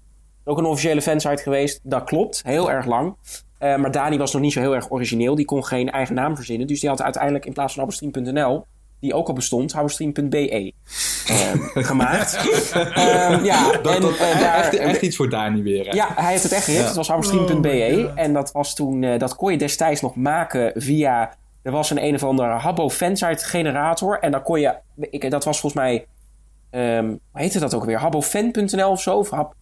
Ook 0.44 0.58
een 0.58 0.66
officiële 0.66 1.02
fansite 1.02 1.44
geweest. 1.44 1.80
Dat 1.84 2.04
klopt. 2.04 2.42
Heel 2.44 2.72
erg 2.72 2.86
lang. 2.86 3.16
Eh, 3.58 3.76
maar 3.76 3.92
Dani 3.92 4.18
was 4.18 4.34
nog 4.34 4.42
niet 4.42 4.54
zo 4.54 4.60
heel 4.60 4.76
erg 4.76 4.92
origineel. 4.92 5.36
Die 5.36 5.46
kon 5.46 5.66
geen 5.66 5.92
eigen 5.92 6.16
naam 6.16 6.36
verzinnen. 6.36 6.68
Dus 6.68 6.80
die 6.80 6.90
had 6.90 7.02
uiteindelijk 7.02 7.46
in 7.46 7.54
plaats 7.54 7.74
van 7.74 7.84
habbostream.nl... 7.84 8.66
die 9.04 9.14
ook 9.14 9.28
al 9.28 9.34
bestond, 9.34 9.72
habbostream.be 9.74 10.50
eh, 10.50 10.74
gemaakt. 11.90 12.36
Ehm, 12.74 13.44
ja, 13.44 13.72
Dat, 13.72 13.96
en 13.96 14.02
dat, 14.02 14.18
daar... 14.18 14.56
echt, 14.56 14.76
echt 14.76 15.02
iets 15.02 15.16
voor 15.16 15.30
Dani 15.30 15.62
weer. 15.64 15.86
hè? 15.86 15.92
Ja, 15.92 16.08
hij 16.16 16.32
heeft 16.32 16.44
het 16.44 16.52
echt 16.52 16.64
gericht. 16.64 16.86
Het 16.86 16.96
was 16.96 17.08
habbostream.be. 17.08 18.12
en 18.16 18.34
dat 18.34 18.52
was 18.52 18.76
toen... 18.76 19.04
eh, 19.04 19.20
dat 19.20 19.36
kon 19.36 19.52
je 19.52 19.58
destijds 19.58 20.02
nog 20.02 20.16
maken 20.16 20.72
via... 20.76 21.34
Er 21.62 21.72
was 21.72 21.90
een 21.90 22.04
een 22.04 22.16
of 22.16 22.24
andere 22.24 22.50
Habbo 22.50 22.90
fansite 22.90 23.46
generator. 23.46 24.20
En 24.20 24.32
dan 24.32 24.44
kon 24.44 24.60
je... 24.60 24.74
Ik, 25.00 25.32
dat 25.32 25.44
was 25.44 25.60
volgens 25.60 25.82
mij 25.82 26.06
ehm 26.70 27.06
hoe 27.08 27.42
heette 27.42 27.60
dat 27.60 27.74
ook 27.74 27.86
weer? 27.86 28.00
Habofan.nl 28.00 28.90
of 28.90 29.02
zo? 29.02 29.18
Of 29.18 29.30
hab, 29.30 29.56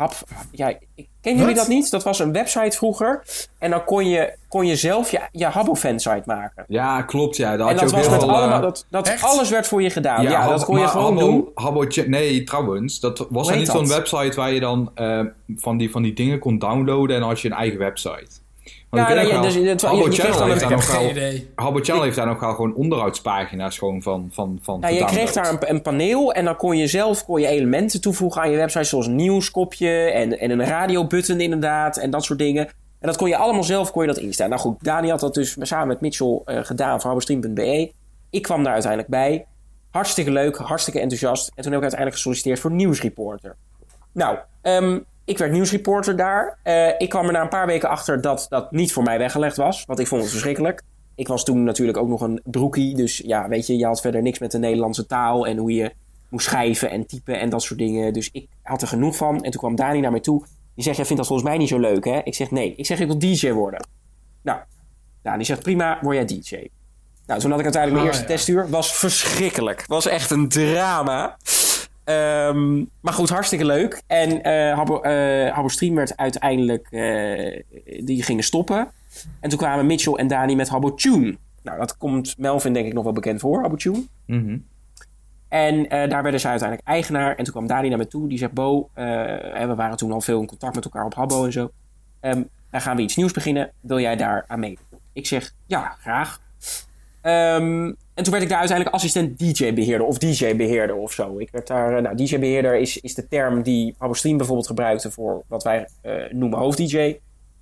hab, 0.00 0.14
ja, 0.50 0.68
ik, 0.94 1.08
ken 1.20 1.36
jullie 1.36 1.54
dat 1.54 1.68
niet? 1.68 1.90
Dat 1.90 2.02
was 2.02 2.18
een 2.18 2.32
website 2.32 2.76
vroeger. 2.76 3.22
En 3.58 3.70
dan 3.70 3.84
kon 3.84 4.08
je, 4.08 4.36
kon 4.48 4.66
je 4.66 4.76
zelf 4.76 5.10
je, 5.10 5.20
je 5.32 5.44
Habofan-site 5.44 6.22
maken. 6.24 6.64
Ja, 6.68 7.02
klopt. 7.02 7.36
Ja. 7.36 7.56
Daar 7.56 7.58
En 7.58 7.64
had 7.64 7.72
je 7.72 7.80
dat 7.80 7.94
ook 7.94 8.00
was 8.00 8.08
met 8.10 8.20
veel... 8.20 8.28
eh, 8.28 8.38
allemaal, 8.38 8.60
dat, 8.60 8.86
dat 8.90 9.08
Echt? 9.08 9.24
alles 9.24 9.50
werd 9.50 9.66
voor 9.66 9.82
je 9.82 9.90
gedaan. 9.90 10.22
Ja, 10.22 10.48
dat 10.48 10.64
kon 10.64 10.78
je 10.78 10.88
gewoon 10.88 11.16
Habbo- 11.18 11.30
doen. 11.30 11.48
Habbo 11.54 11.86
nee, 12.06 12.44
trouwens, 12.44 13.00
dat 13.00 13.26
was 13.30 13.48
er 13.50 13.56
niet 13.56 13.68
zo'n 13.68 13.88
website 13.88 14.36
waar 14.36 14.52
je 14.52 14.60
dan 14.60 14.90
eh, 14.94 15.20
van, 15.56 15.76
die, 15.76 15.90
van 15.90 16.02
die 16.02 16.12
dingen 16.12 16.38
kon 16.38 16.58
downloaden 16.58 17.16
en 17.16 17.22
had 17.22 17.40
je 17.40 17.48
een 17.50 17.56
eigen 17.56 17.78
website. 17.78 18.39
Want 18.90 19.02
Ja, 19.08 19.14
ook 19.14 19.20
dus 19.42 19.54
wel, 19.54 19.64
het- 19.64 19.80
je- 19.80 19.86
Habbo 19.86 20.04
je 20.04 20.12
Channel 20.12 20.38
dan 20.38 20.48
heeft 20.48 20.62
een- 20.62 20.68
daar 20.68 20.78
nog 21.00 21.10
idee. 21.10 21.50
Habbo 21.54 21.78
Channel 21.82 22.02
heeft 22.04 22.16
daar 22.16 22.26
nog 22.26 22.38
gewoon 22.38 22.74
onderhoudspagina's 22.74 23.78
gewoon 23.78 24.02
van, 24.02 24.28
van, 24.32 24.58
van 24.62 24.80
Nou, 24.80 24.94
je 24.94 25.04
kreeg 25.04 25.32
daar 25.32 25.48
een, 25.48 25.70
een 25.70 25.82
paneel 25.82 26.32
en 26.32 26.44
dan 26.44 26.56
kon 26.56 26.76
je 26.76 26.86
zelf 26.86 27.24
kon 27.24 27.40
je 27.40 27.46
elementen 27.46 28.00
toevoegen 28.00 28.42
aan 28.42 28.50
je 28.50 28.56
website, 28.56 28.84
zoals 28.84 29.06
een 29.06 29.16
nieuwskopje 29.16 29.88
en, 30.10 30.38
en 30.38 30.50
een 30.50 30.64
radiobutton 30.64 31.40
inderdaad 31.40 31.96
en 31.96 32.10
dat 32.10 32.24
soort 32.24 32.38
dingen. 32.38 32.66
En 32.66 33.06
dat 33.06 33.16
kon 33.16 33.28
je 33.28 33.36
allemaal 33.36 33.64
zelf 33.64 33.90
kon 33.92 34.02
je 34.02 34.08
dat 34.08 34.18
instellen. 34.18 34.50
Nou 34.50 34.62
goed, 34.62 34.76
Dani 34.84 35.08
had 35.10 35.20
dat 35.20 35.34
dus 35.34 35.56
samen 35.60 35.88
met 35.88 36.00
Mitchell 36.00 36.40
eh, 36.44 36.58
gedaan 36.64 37.00
voor 37.00 37.10
habostream.be. 37.10 37.92
Ik 38.30 38.42
kwam 38.42 38.62
daar 38.62 38.72
uiteindelijk 38.72 39.10
bij. 39.10 39.46
Hartstikke 39.90 40.30
leuk, 40.30 40.56
hartstikke 40.56 41.00
enthousiast. 41.00 41.46
En 41.48 41.54
toen 41.54 41.64
heb 41.64 41.74
ik 41.74 41.80
uiteindelijk 41.80 42.14
gesolliciteerd 42.16 42.60
voor 42.60 42.70
nieuwsreporter. 42.72 43.56
Nou, 44.12 44.38
ehm, 44.62 44.98
ik 45.30 45.38
werd 45.38 45.52
nieuwsreporter 45.52 46.16
daar. 46.16 46.58
Eh, 46.62 46.88
ik 46.98 47.08
kwam 47.08 47.26
er 47.26 47.32
na 47.32 47.40
een 47.40 47.48
paar 47.48 47.66
weken 47.66 47.88
achter 47.88 48.20
dat 48.20 48.46
dat 48.48 48.70
niet 48.72 48.92
voor 48.92 49.02
mij 49.02 49.18
weggelegd 49.18 49.56
was. 49.56 49.84
Want 49.86 49.98
ik 49.98 50.06
vond 50.06 50.22
het 50.22 50.30
verschrikkelijk. 50.30 50.82
Ik 51.14 51.28
was 51.28 51.44
toen 51.44 51.64
natuurlijk 51.64 51.98
ook 51.98 52.08
nog 52.08 52.20
een 52.20 52.40
broekie. 52.44 52.94
Dus 52.94 53.18
ja, 53.24 53.48
weet 53.48 53.66
je, 53.66 53.76
je 53.76 53.86
had 53.86 54.00
verder 54.00 54.22
niks 54.22 54.38
met 54.38 54.50
de 54.50 54.58
Nederlandse 54.58 55.06
taal. 55.06 55.46
En 55.46 55.56
hoe 55.56 55.74
je 55.74 55.92
moest 56.28 56.46
schrijven 56.46 56.90
en 56.90 57.06
typen 57.06 57.40
en 57.40 57.50
dat 57.50 57.62
soort 57.62 57.78
dingen. 57.78 58.12
Dus 58.12 58.28
ik 58.32 58.46
had 58.62 58.82
er 58.82 58.88
genoeg 58.88 59.16
van. 59.16 59.34
En 59.34 59.50
toen 59.50 59.60
kwam 59.60 59.74
Dani 59.76 60.00
naar 60.00 60.10
mij 60.10 60.20
toe. 60.20 60.44
Die 60.74 60.84
zegt, 60.84 60.96
jij 60.96 61.04
vindt 61.06 61.20
dat 61.22 61.26
volgens 61.26 61.48
mij 61.48 61.58
niet 61.58 61.68
zo 61.68 61.78
leuk, 61.78 62.04
hè? 62.04 62.20
Ik 62.24 62.34
zeg, 62.34 62.50
nee. 62.50 62.74
Ik 62.76 62.86
zeg, 62.86 63.00
ik 63.00 63.06
wil 63.06 63.18
DJ 63.18 63.50
worden. 63.52 63.86
Nou, 64.42 64.58
Dani 65.22 65.44
zegt, 65.44 65.62
prima, 65.62 65.98
word 66.00 66.16
jij 66.16 66.24
DJ. 66.24 66.68
Nou, 67.26 67.40
toen 67.40 67.50
had 67.50 67.58
ik 67.58 67.64
uiteindelijk 67.64 67.92
mijn 67.92 67.98
Ah, 67.98 68.04
eerste 68.06 68.22
ja. 68.22 68.36
testuur. 68.38 68.70
Was 68.70 68.96
verschrikkelijk. 68.96 69.84
Was 69.86 70.06
echt 70.06 70.30
een 70.30 70.48
drama. 70.48 71.36
Ehm, 72.10 72.84
maar 73.00 73.12
goed, 73.12 73.28
hartstikke 73.28 73.64
leuk. 73.64 74.02
En 74.06 74.42
eh 74.42 74.74
Habbo, 74.74 75.02
Habbo 75.52 75.68
Stream 75.68 75.94
werd 75.94 76.16
uiteindelijk... 76.16 76.86
eh, 76.90 77.62
die 78.04 78.22
gingen 78.22 78.44
stoppen. 78.44 78.88
En 79.40 79.48
toen 79.48 79.58
kwamen 79.58 79.86
Mitchell 79.86 80.12
en 80.12 80.28
Dani 80.28 80.56
met 80.56 80.68
Habbo 80.68 80.94
Tune. 80.94 81.36
Nou, 81.62 81.78
dat 81.78 81.96
komt 81.96 82.38
Melvin 82.38 82.72
denk 82.72 82.86
ik 82.86 82.92
nog 82.92 83.04
wel 83.04 83.12
bekend 83.12 83.40
voor, 83.40 83.60
Habbo 83.60 83.76
Tune. 83.76 84.02
Mhm. 84.26 84.58
En 85.48 85.88
daar 85.88 86.22
werden 86.22 86.40
ze 86.40 86.48
uiteindelijk 86.48 86.88
eigenaar. 86.88 87.36
En 87.36 87.44
toen 87.44 87.52
kwam 87.52 87.66
Dani 87.66 87.88
naar 87.88 87.98
me 87.98 88.06
toe. 88.06 88.28
Die 88.28 88.38
zegt, 88.38 88.52
Bo, 88.52 88.90
we 88.94 89.72
waren 89.76 89.96
toen 89.96 90.12
al 90.12 90.20
veel 90.20 90.40
in 90.40 90.46
contact 90.46 90.74
met 90.74 90.84
elkaar 90.84 91.04
op 91.04 91.14
Habbo 91.14 91.44
en 91.44 91.52
zo. 91.52 91.70
Ehm 92.20 92.42
dan 92.70 92.80
gaan 92.80 92.96
we 92.96 93.02
iets 93.02 93.16
nieuws 93.16 93.32
beginnen. 93.32 93.72
Wil 93.80 94.00
jij 94.00 94.16
daar 94.16 94.44
aan 94.46 94.60
meedoen? 94.60 94.84
Ik 95.12 95.26
zeg, 95.26 95.54
ja, 95.66 95.96
graag. 96.00 96.40
Ehm, 97.22 97.92
en 98.14 98.22
toen 98.22 98.30
werd 98.32 98.42
ik 98.42 98.48
daar 98.48 98.58
uiteindelijk 98.58 98.96
assistent 98.96 99.38
DJ-beheerder 99.38 100.06
of 100.06 100.18
DJ-beheerder 100.18 100.96
of 100.96 101.12
zo. 101.12 101.38
Ik 101.38 101.50
werd 101.50 101.66
daar, 101.66 101.96
eh, 101.96 102.02
nou, 102.02 102.16
DJ-beheerder 102.16 102.76
is, 102.76 103.00
is 103.00 103.14
de 103.14 103.28
term 103.28 103.62
die 103.62 103.94
Stream 104.10 104.36
bijvoorbeeld 104.36 104.66
gebruikte 104.66 105.10
voor 105.10 105.42
wat 105.48 105.62
wij 105.62 105.88
eh, 106.02 106.14
noemen 106.30 106.58
hoofd-DJ. 106.58 106.96
Eh, 106.96 107.16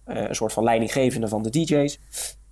een 0.05 0.35
soort 0.35 0.53
van 0.53 0.65
leidinggevende 0.65 1.29
van 1.29 1.43
de 1.43 1.51
DJ's. 1.51 1.99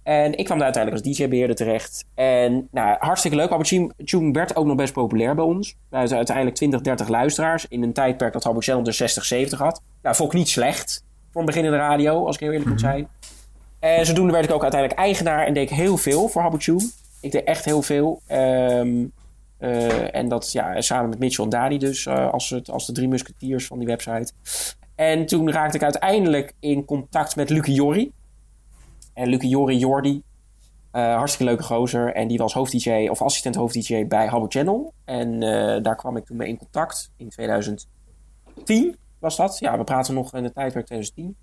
En 0.03 0.39
ik 0.39 0.45
kwam 0.45 0.57
daar 0.57 0.67
uiteindelijk 0.73 1.07
als 1.07 1.17
DJ-beheerder 1.17 1.57
terecht. 1.57 2.05
En 2.15 2.69
nou, 2.71 2.97
hartstikke 2.99 3.37
leuk. 3.37 3.65
Tune- 3.65 3.93
Tune 4.05 4.33
werd 4.33 4.57
ook 4.57 4.67
nog 4.67 4.77
best 4.77 4.93
populair 4.93 5.35
bij 5.35 5.45
ons. 5.45 5.77
We 5.91 5.97
hadden 5.97 6.17
uiteindelijk 6.17 6.57
20, 6.57 6.81
30 6.81 7.09
luisteraars. 7.09 7.67
In 7.69 7.83
een 7.83 7.93
tijdperk 7.93 8.33
dat 8.33 8.45
Habbo 8.45 8.61
Channel 8.61 8.87
er 8.87 8.93
60, 8.93 9.25
70 9.25 9.59
had. 9.59 9.83
Nou, 10.03 10.17
vond 10.17 10.33
ik 10.33 10.39
niet 10.39 10.49
slecht 10.49 11.05
voor 11.31 11.41
een 11.41 11.47
beginnende 11.47 11.77
radio, 11.77 12.27
als 12.27 12.35
ik 12.35 12.41
heel 12.41 12.51
eerlijk 12.51 12.71
moet 12.71 12.81
zijn. 12.81 13.09
En 13.79 14.07
zodoende 14.07 14.33
werd 14.33 14.45
ik 14.45 14.53
ook 14.53 14.63
uiteindelijk 14.63 15.01
eigenaar 15.01 15.47
en 15.47 15.55
deed 15.55 15.71
ik 15.71 15.77
heel 15.77 15.97
veel 15.97 16.29
voor 16.29 16.43
Habbo 16.43 16.57
Tune. 16.57 16.91
Ik 17.21 17.33
deed 17.33 17.45
echt 17.45 17.65
heel 17.65 17.83
veel. 17.83 18.21
Ehm, 18.27 19.05
eh, 19.59 20.15
en 20.15 20.29
dat 20.29 20.53
ja, 20.53 20.81
samen 20.81 21.09
met 21.09 21.19
Mitchell 21.19 21.45
en 21.45 21.51
Dani 21.51 21.79
dus, 21.79 22.07
eh, 22.07 22.33
als, 22.33 22.51
het, 22.51 22.71
als 22.71 22.87
de 22.87 22.93
drie 22.93 23.09
musketiers 23.09 23.67
van 23.67 23.79
die 23.79 23.87
website. 23.87 24.33
En 24.95 25.27
toen 25.27 25.51
raakte 25.51 25.77
ik 25.77 25.83
uiteindelijk 25.83 26.53
in 26.61 26.85
contact 26.85 27.37
met 27.37 27.51
Lucie 27.51 27.75
Jorri. 27.75 28.13
En 29.15 29.29
Lucie 29.29 29.49
Jorri 29.49 29.79
Jordi, 29.79 30.23
eh, 30.91 31.17
hartstikke 31.17 31.45
leuke 31.45 31.63
gozer. 31.63 32.15
En 32.15 32.29
die 32.29 32.39
was 32.39 32.53
hoofd-dj 32.53 33.09
of 33.09 33.23
assistent 33.23 33.55
hoofd-dj 33.55 34.07
bij 34.07 34.27
Habbo 34.27 34.47
Channel. 34.49 34.93
En 35.05 35.43
eh, 35.43 35.83
daar 35.83 35.97
kwam 35.97 36.17
ik 36.17 36.25
toen 36.25 36.37
mee 36.37 36.49
in 36.49 36.59
contact 36.59 37.11
in 37.17 37.29
2010 37.29 38.97
was 39.19 39.37
dat. 39.37 39.59
Ja, 39.59 39.79
we 39.79 39.85
praten 39.85 40.15
nog 40.15 40.35
in 40.35 40.43
de 40.43 40.53
tijdperk 40.53 40.87
2010. 40.87 41.37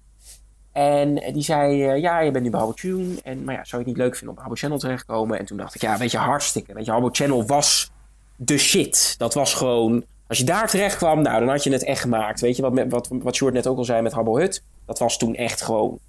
En 0.73 1.33
die 1.33 1.43
zei, 1.43 1.87
eh, 1.87 2.01
ja, 2.01 2.19
je 2.19 2.31
bent 2.31 2.43
nu 2.43 2.49
bij 2.49 2.59
Habbo 2.59 2.73
Tune. 2.73 3.15
En, 3.23 3.43
maar 3.43 3.55
ja, 3.55 3.63
zou 3.63 3.81
je 3.81 3.87
het 3.87 3.97
niet 3.97 4.05
leuk 4.05 4.15
vinden 4.15 4.35
om 4.35 4.41
Habbo 4.41 4.55
Channel 4.55 4.77
terechtkomen? 4.77 5.39
En 5.39 5.45
toen 5.45 5.57
dacht 5.57 5.75
ik, 5.75 5.81
ja, 5.81 5.97
weet 5.97 6.11
je, 6.11 6.17
hartstikke. 6.17 6.73
Weet 6.73 6.85
je, 6.85 6.91
Habbo 6.91 7.09
Channel 7.11 7.45
was 7.45 7.91
de 8.35 8.57
shit. 8.57 9.15
Dat 9.17 9.33
was 9.33 9.53
gewoon... 9.53 10.03
Als 10.27 10.37
je 10.37 10.43
daar 10.43 10.69
terecht 10.69 10.97
kwam, 10.97 11.21
nou, 11.21 11.39
dan 11.39 11.49
had 11.49 11.63
je 11.63 11.71
het 11.71 11.83
echt 11.83 12.01
gemaakt. 12.01 12.39
Weet 12.41 12.55
je, 12.55 12.61
wat, 12.61 12.85
wat, 12.89 13.09
wat 13.11 13.35
Sjoerd 13.35 13.53
net 13.53 13.67
ook 13.67 13.77
al 13.77 13.83
zei 13.83 14.01
met 14.01 14.13
Habbo 14.13 14.37
Hut. 14.37 14.63
Dat 14.85 14.99
was 14.99 15.17
toen 15.17 15.35
echt 15.35 15.61
gewoon... 15.61 15.99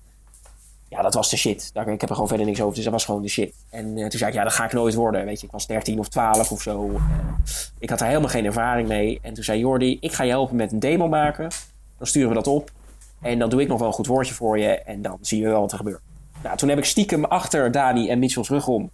Ja, 0.88 1.02
dat 1.02 1.14
was 1.14 1.30
de 1.30 1.36
shit. 1.36 1.70
Ik 1.74 2.00
heb 2.00 2.02
er 2.02 2.08
gewoon 2.08 2.28
verder 2.28 2.46
niks 2.46 2.60
over. 2.60 2.74
Dus 2.74 2.84
dat 2.84 2.92
was 2.92 3.04
gewoon 3.04 3.22
de 3.22 3.28
shit. 3.28 3.54
En 3.70 3.96
eh, 3.96 4.06
toen 4.06 4.18
zei 4.18 4.30
ik, 4.30 4.36
ja, 4.36 4.42
dat 4.42 4.52
ga 4.52 4.64
ik 4.64 4.72
nooit 4.72 4.94
worden. 4.94 5.24
Weet 5.24 5.40
je, 5.40 5.46
ik 5.46 5.52
was 5.52 5.66
13 5.66 5.98
of 5.98 6.08
12 6.08 6.52
of 6.52 6.62
zo. 6.62 6.90
Eh, 6.94 7.00
ik 7.78 7.90
had 7.90 7.98
daar 7.98 8.08
helemaal 8.08 8.30
geen 8.30 8.44
ervaring 8.44 8.88
mee. 8.88 9.18
En 9.22 9.34
toen 9.34 9.44
zei 9.44 9.58
Jordi, 9.58 9.96
ik 10.00 10.12
ga 10.12 10.22
je 10.22 10.30
helpen 10.30 10.56
met 10.56 10.72
een 10.72 10.78
demo 10.78 11.08
maken. 11.08 11.48
Dan 11.98 12.06
sturen 12.06 12.28
we 12.28 12.34
dat 12.34 12.46
op. 12.46 12.70
En 13.24 13.38
dan 13.38 13.50
doe 13.50 13.60
ik 13.60 13.68
nog 13.68 13.78
wel 13.78 13.86
een 13.88 13.94
goed 13.94 14.06
woordje 14.06 14.34
voor 14.34 14.58
je. 14.58 14.68
En 14.68 15.02
dan 15.02 15.18
zien 15.20 15.42
we 15.42 15.48
wel 15.48 15.60
wat 15.60 15.70
er 15.72 15.78
gebeurt. 15.78 16.00
Nou, 16.42 16.56
toen 16.56 16.68
heb 16.68 16.78
ik 16.78 16.84
stiekem 16.84 17.24
achter 17.24 17.70
Dani 17.70 18.08
en 18.10 18.18
Mitchell's 18.18 18.48
rug 18.48 18.66
om... 18.68 18.90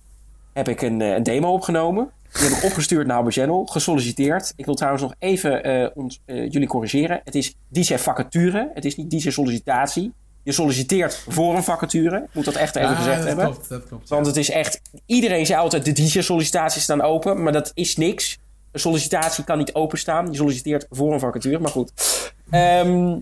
heb 0.52 0.68
ik 0.68 0.82
een, 0.82 1.00
eh, 1.00 1.14
een 1.14 1.22
demo 1.22 1.52
opgenomen. 1.52 2.10
Die 2.32 2.48
heb 2.48 2.58
ik 2.58 2.64
opgestuurd 2.64 3.06
naar 3.06 3.14
Habbo 3.16 3.30
Channel. 3.30 3.66
Gesolliciteerd. 3.66 4.52
Ik 4.56 4.64
wil 4.64 4.74
trouwens 4.74 5.02
nog 5.02 5.14
even 5.18 5.64
eh, 5.64 5.88
ons, 5.94 6.20
eh, 6.24 6.50
jullie 6.50 6.68
corrigeren. 6.68 7.20
Het 7.24 7.34
is 7.34 7.54
DJ 7.68 7.96
vacature. 7.96 8.70
Het 8.74 8.84
is 8.84 8.96
niet 8.96 9.10
DJ 9.10 9.30
sollicitatie. 9.30 10.12
Je 10.42 10.52
solliciteert 10.52 11.24
voor 11.28 11.54
een 11.56 11.62
vacature. 11.62 12.16
Ik 12.16 12.34
moet 12.34 12.44
dat 12.44 12.54
echt 12.54 12.76
even 12.76 12.90
Ja, 12.90 12.94
gezegd 12.94 13.16
dat 13.18 13.26
hebben. 13.26 13.44
klopt, 13.44 13.68
dat 13.68 13.86
klopt. 13.86 14.08
Want 14.08 14.26
het 14.26 14.36
is 14.36 14.50
echt... 14.50 14.80
Iedereen 15.06 15.46
zei 15.46 15.60
altijd, 15.60 15.84
de 15.84 15.92
DJ-sollicitaties 15.92 16.82
staan 16.82 17.02
open. 17.02 17.42
Maar 17.42 17.52
dat 17.52 17.70
is 17.74 17.96
niks. 17.96 18.38
Een 18.72 18.80
sollicitatie 18.80 19.44
kan 19.44 19.58
niet 19.58 19.74
openstaan. 19.74 20.30
Je 20.30 20.36
solliciteert 20.36 20.86
voor 20.90 21.12
een 21.12 21.20
vacature. 21.20 21.58
Maar 21.58 21.70
goed. 21.70 21.92
Ehm, 22.50 23.16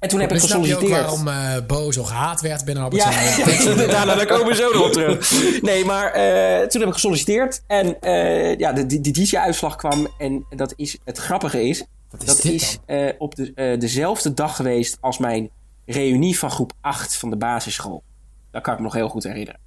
en 0.00 0.08
toen 0.08 0.20
heb 0.20 0.32
ik 0.32 0.38
Dan 0.38 0.48
snap 0.48 0.64
je 0.64 0.74
ook 0.74 0.80
gesolliciteerd. 0.80 1.24
waarom 1.24 1.58
eh 1.60 1.66
Bo 1.66 1.92
zo 1.92 2.02
gehaat 2.02 2.40
werd 2.40 2.64
binnen 2.64 2.84
Albert 2.84 3.02
Ja, 3.02 3.10
Heijn. 3.10 3.78
ja 3.78 3.86
daarna 3.86 4.14
daar 4.14 4.26
komen 4.26 4.46
we 4.46 4.54
zo 4.54 4.72
nog 4.72 4.86
op 4.86 4.92
terug. 4.92 5.30
Nee, 5.60 5.84
maar 5.84 6.12
eh, 6.12 6.66
toen 6.66 6.80
heb 6.80 6.88
ik 6.88 6.94
gesolliciteerd. 6.94 7.62
En 7.66 8.00
eh, 8.00 8.56
ja, 8.58 8.72
de, 8.72 8.86
die, 8.86 9.00
die 9.00 9.12
DJ-uitslag 9.12 9.76
kwam. 9.76 10.08
En 10.18 10.46
dat 10.50 10.72
is, 10.76 10.98
het 11.04 11.18
grappige 11.18 11.68
is... 11.68 11.84
Wat 12.10 12.20
is 12.20 12.26
dat 12.26 12.42
dit 12.42 12.52
is 12.52 12.78
eh, 12.86 13.08
op 13.18 13.34
de, 13.34 13.52
eh, 13.54 13.78
dezelfde 13.78 14.34
dag 14.34 14.56
geweest 14.56 14.98
als 15.00 15.18
mijn 15.18 15.50
reunie 15.86 16.38
van 16.38 16.50
groep 16.50 16.72
8 16.80 17.16
van 17.16 17.30
de 17.30 17.36
basisschool. 17.36 18.02
Dat 18.50 18.62
kan 18.62 18.72
ik 18.72 18.78
me 18.78 18.84
nog 18.84 18.94
heel 18.94 19.08
goed 19.08 19.22
herinneren. 19.24 19.60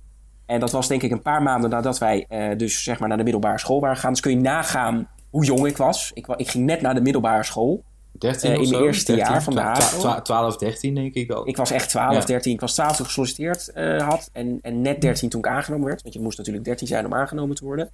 En 0.45 0.59
dat 0.59 0.71
was 0.71 0.87
denk 0.87 1.03
ik 1.03 1.11
een 1.11 1.21
paar 1.21 1.41
maanden 1.41 1.69
nadat 1.69 1.97
wij 1.97 2.25
eh, 2.29 2.57
dus 2.57 2.83
zeg 2.83 2.99
maar 2.99 3.07
naar 3.07 3.17
de 3.17 3.23
middelbare 3.23 3.59
school 3.59 3.79
waren 3.79 3.95
gegaan. 3.95 4.11
Dus 4.11 4.21
kun 4.21 4.31
je 4.31 4.37
nagaan 4.37 5.09
hoe 5.29 5.45
jong 5.45 5.67
ik 5.67 5.77
was. 5.77 6.11
Ik, 6.13 6.27
ik 6.27 6.49
ging 6.49 6.65
net 6.65 6.81
naar 6.81 6.93
de 6.93 7.01
middelbare 7.01 7.43
school. 7.43 7.83
13 8.19 8.51
Eh, 8.51 8.61
in 8.61 8.69
mijn 8.69 8.83
eerste 8.83 9.15
jaar 9.15 9.43
van 9.43 9.53
de 9.53 9.59
twa- 9.59 9.69
HAVO. 9.71 9.99
twa- 9.99 10.21
12, 10.21 10.57
13 10.57 10.95
denk 10.95 11.13
ik 11.13 11.27
wel. 11.27 11.47
Ik 11.47 11.57
was 11.57 11.71
echt 11.71 11.89
12, 11.89 12.13
Ja. 12.13 12.25
13. 12.25 12.53
Ik 12.53 12.59
was 12.59 12.73
12 12.73 12.89
toen 12.91 12.99
ik 12.99 13.05
gesolliciteerd 13.05 13.71
eh, 13.71 14.07
had. 14.09 14.29
En, 14.33 14.59
en 14.61 14.81
net 14.81 15.01
13 15.01 15.29
toen 15.29 15.39
ik 15.39 15.47
aangenomen 15.47 15.87
werd. 15.87 16.01
Want 16.01 16.13
je 16.13 16.21
moest 16.21 16.37
natuurlijk 16.37 16.65
13 16.65 16.87
zijn 16.87 17.05
om 17.05 17.13
aangenomen 17.13 17.55
te 17.55 17.65
worden. 17.65 17.89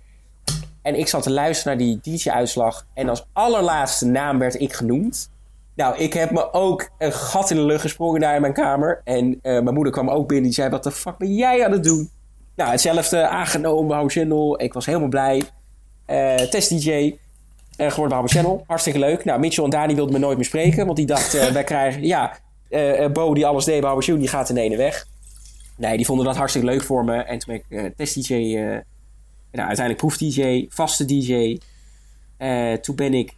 En 0.81 0.99
ik 0.99 1.07
zat 1.07 1.23
te 1.23 1.31
luisteren 1.31 1.77
naar 1.77 1.85
die 1.87 1.99
DJ-uitslag. 2.17 2.85
En 2.93 3.09
als 3.09 3.25
allerlaatste 3.33 4.05
naam 4.05 4.39
werd 4.39 4.59
ik 4.59 4.73
genoemd. 4.73 5.29
Nou, 5.75 5.97
ik 5.97 6.13
heb 6.13 6.31
me 6.31 6.53
ook 6.53 6.89
een 6.97 7.13
gat 7.13 7.49
in 7.49 7.55
de 7.55 7.63
lucht 7.65 7.81
gesprongen 7.81 8.21
daar 8.21 8.35
in 8.35 8.41
mijn 8.41 8.53
kamer. 8.53 9.01
En 9.03 9.39
eh, 9.41 9.51
mijn 9.61 9.73
moeder 9.73 9.93
kwam 9.93 10.09
ook 10.09 10.27
binnen. 10.27 10.45
Die 10.45 10.53
zei, 10.53 10.69
wat 10.69 10.83
de 10.83 10.91
fuck 10.91 11.17
ben 11.17 11.35
jij 11.35 11.65
aan 11.65 11.71
het 11.71 11.83
doen? 11.83 12.09
Nou, 12.55 12.69
hetzelfde 12.71 13.27
aangenomen, 13.27 13.95
Hou 13.95 14.09
Channel. 14.09 14.61
Ik 14.61 14.73
was 14.73 14.85
helemaal 14.85 15.07
blij. 15.07 15.43
Test 16.49 16.69
DJ. 16.69 17.15
Eh, 17.77 17.89
geworden 17.89 18.07
bij 18.07 18.17
Hou 18.17 18.27
Channel. 18.27 18.63
Hartstikke 18.67 18.99
leuk. 18.99 19.25
Nou, 19.25 19.39
Mitchell 19.39 19.63
en 19.63 19.69
Dani 19.69 19.95
wilden 19.95 20.13
me 20.13 20.19
nooit 20.19 20.37
meer 20.37 20.45
spreken. 20.45 20.85
Want 20.85 20.97
die 20.97 21.05
dachten, 21.05 21.41
eh, 21.41 21.53
wij 21.59 21.63
krijgen... 21.63 22.05
Ja, 22.05 22.37
eh, 22.69 23.11
Bo 23.11 23.33
die 23.33 23.45
alles 23.45 23.65
deed 23.65 23.81
bij 23.81 23.95
Channel, 23.99 24.19
die 24.19 24.27
gaat 24.27 24.49
in 24.49 24.57
ene 24.57 24.77
weg. 24.77 25.05
Nee, 25.77 25.97
die 25.97 26.05
vonden 26.05 26.25
dat 26.25 26.35
hartstikke 26.35 26.67
leuk 26.67 26.83
voor 26.83 27.03
me. 27.03 27.15
En 27.15 27.39
toen 27.39 27.61
ben 27.69 27.85
ik 27.85 27.95
test 27.95 28.15
DJ... 28.15 28.33
eh, 28.33 28.63
nou, 29.51 29.67
uiteindelijk 29.67 29.97
proef-DJ, 29.97 30.65
vaste 30.69 31.05
DJ. 31.05 31.59
Toen 32.81 32.95
ben 32.95 33.13
ik 33.13 33.33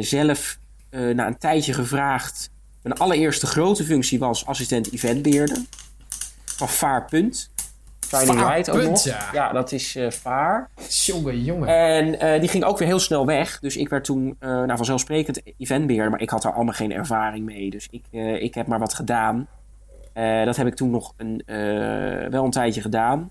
zelf 0.00 0.58
na 0.90 1.26
een 1.26 1.38
tijdje 1.38 1.72
gevraagd. 1.72 2.50
Mijn 2.82 2.98
allereerste 2.98 3.46
grote 3.46 3.84
functie 3.84 4.18
was 4.18 4.46
assistent 4.46 4.92
eventbeheerder. 4.92 5.58
Van 6.44 6.68
Vaarpunt. 6.68 7.50
Shining 8.08 8.40
Light 8.46 8.70
ook 8.70 8.82
nog. 8.82 9.04
ja. 9.32 9.52
dat 9.52 9.72
is 9.72 9.96
eh 9.96 10.10
Vaar. 10.10 10.70
Jongen, 10.88 11.42
jongen. 11.44 11.68
En 11.68 12.20
eh, 12.20 12.40
die 12.40 12.48
ging 12.48 12.64
ook 12.64 12.78
weer 12.78 12.88
heel 12.88 12.98
snel 12.98 13.26
weg. 13.26 13.58
Dus 13.60 13.76
ik 13.76 13.88
werd 13.88 14.04
toen 14.04 14.36
eh 14.38 14.48
nou, 14.48 14.76
vanzelfsprekend 14.76 15.40
eventbeheerder. 15.58 16.10
Maar 16.10 16.20
ik 16.20 16.30
had 16.30 16.42
daar 16.42 16.52
allemaal 16.52 16.74
geen 16.74 16.92
ervaring 16.92 17.44
mee. 17.44 17.70
Dus 17.70 17.88
ik, 17.90 18.04
ik 18.40 18.54
heb 18.54 18.66
maar 18.66 18.78
wat 18.78 18.94
gedaan. 18.94 19.46
Dat 20.44 20.56
heb 20.56 20.66
ik 20.66 20.74
toen 20.74 20.90
nog 20.90 21.14
een, 21.16 21.42
wel 22.30 22.44
een 22.44 22.50
tijdje 22.50 22.80
gedaan. 22.80 23.30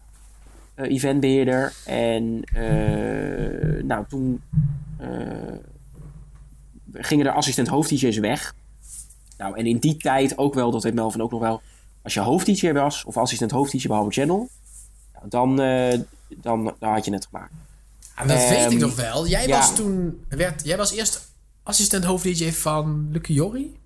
eh, 0.75 0.91
eventbeheerder. 0.91 1.73
En 1.85 2.43
nou, 3.87 4.05
toen 4.07 4.41
gingen 6.93 7.25
er 7.25 7.31
assistent 7.31 7.67
hoofd-DJ's 7.67 8.17
weg. 8.17 8.55
Nou, 9.37 9.57
en 9.57 9.65
in 9.65 9.77
die 9.77 9.97
tijd 9.97 10.37
ook 10.37 10.53
wel, 10.53 10.71
dat 10.71 10.83
weet 10.83 10.93
Melvin 10.93 11.21
ook 11.21 11.31
nog 11.31 11.39
wel. 11.39 11.61
Als 12.03 12.13
je 12.13 12.19
hoofd-DJ 12.19 12.71
was, 12.71 13.03
of 13.03 13.17
assistent 13.17 13.51
hoofd-DJ 13.51 13.87
bij 13.87 14.05
Channel... 14.09 14.49
nou, 15.19 15.29
dan, 15.29 15.61
eh, 15.61 15.99
dan, 16.29 16.75
dan 16.79 16.93
had 16.93 17.05
je 17.05 17.13
het 17.13 17.27
gemaakt. 17.31 17.51
Ah, 18.15 18.27
dat 18.27 18.37
weet 18.37 18.65
ik 18.65 18.71
Ehm, 18.71 18.77
nog 18.77 18.95
wel. 18.95 19.27
Jij 19.27 19.47
ja. 19.47 19.57
was 19.57 19.75
toen... 19.75 20.25
Werd, 20.29 20.61
jij 20.65 20.77
was 20.77 20.91
eerst 20.91 21.31
assistent 21.63 22.03
hoofd-dj 22.03 22.51
van 22.51 23.07
Lucky 23.11 23.33
Jorri? 23.33 23.79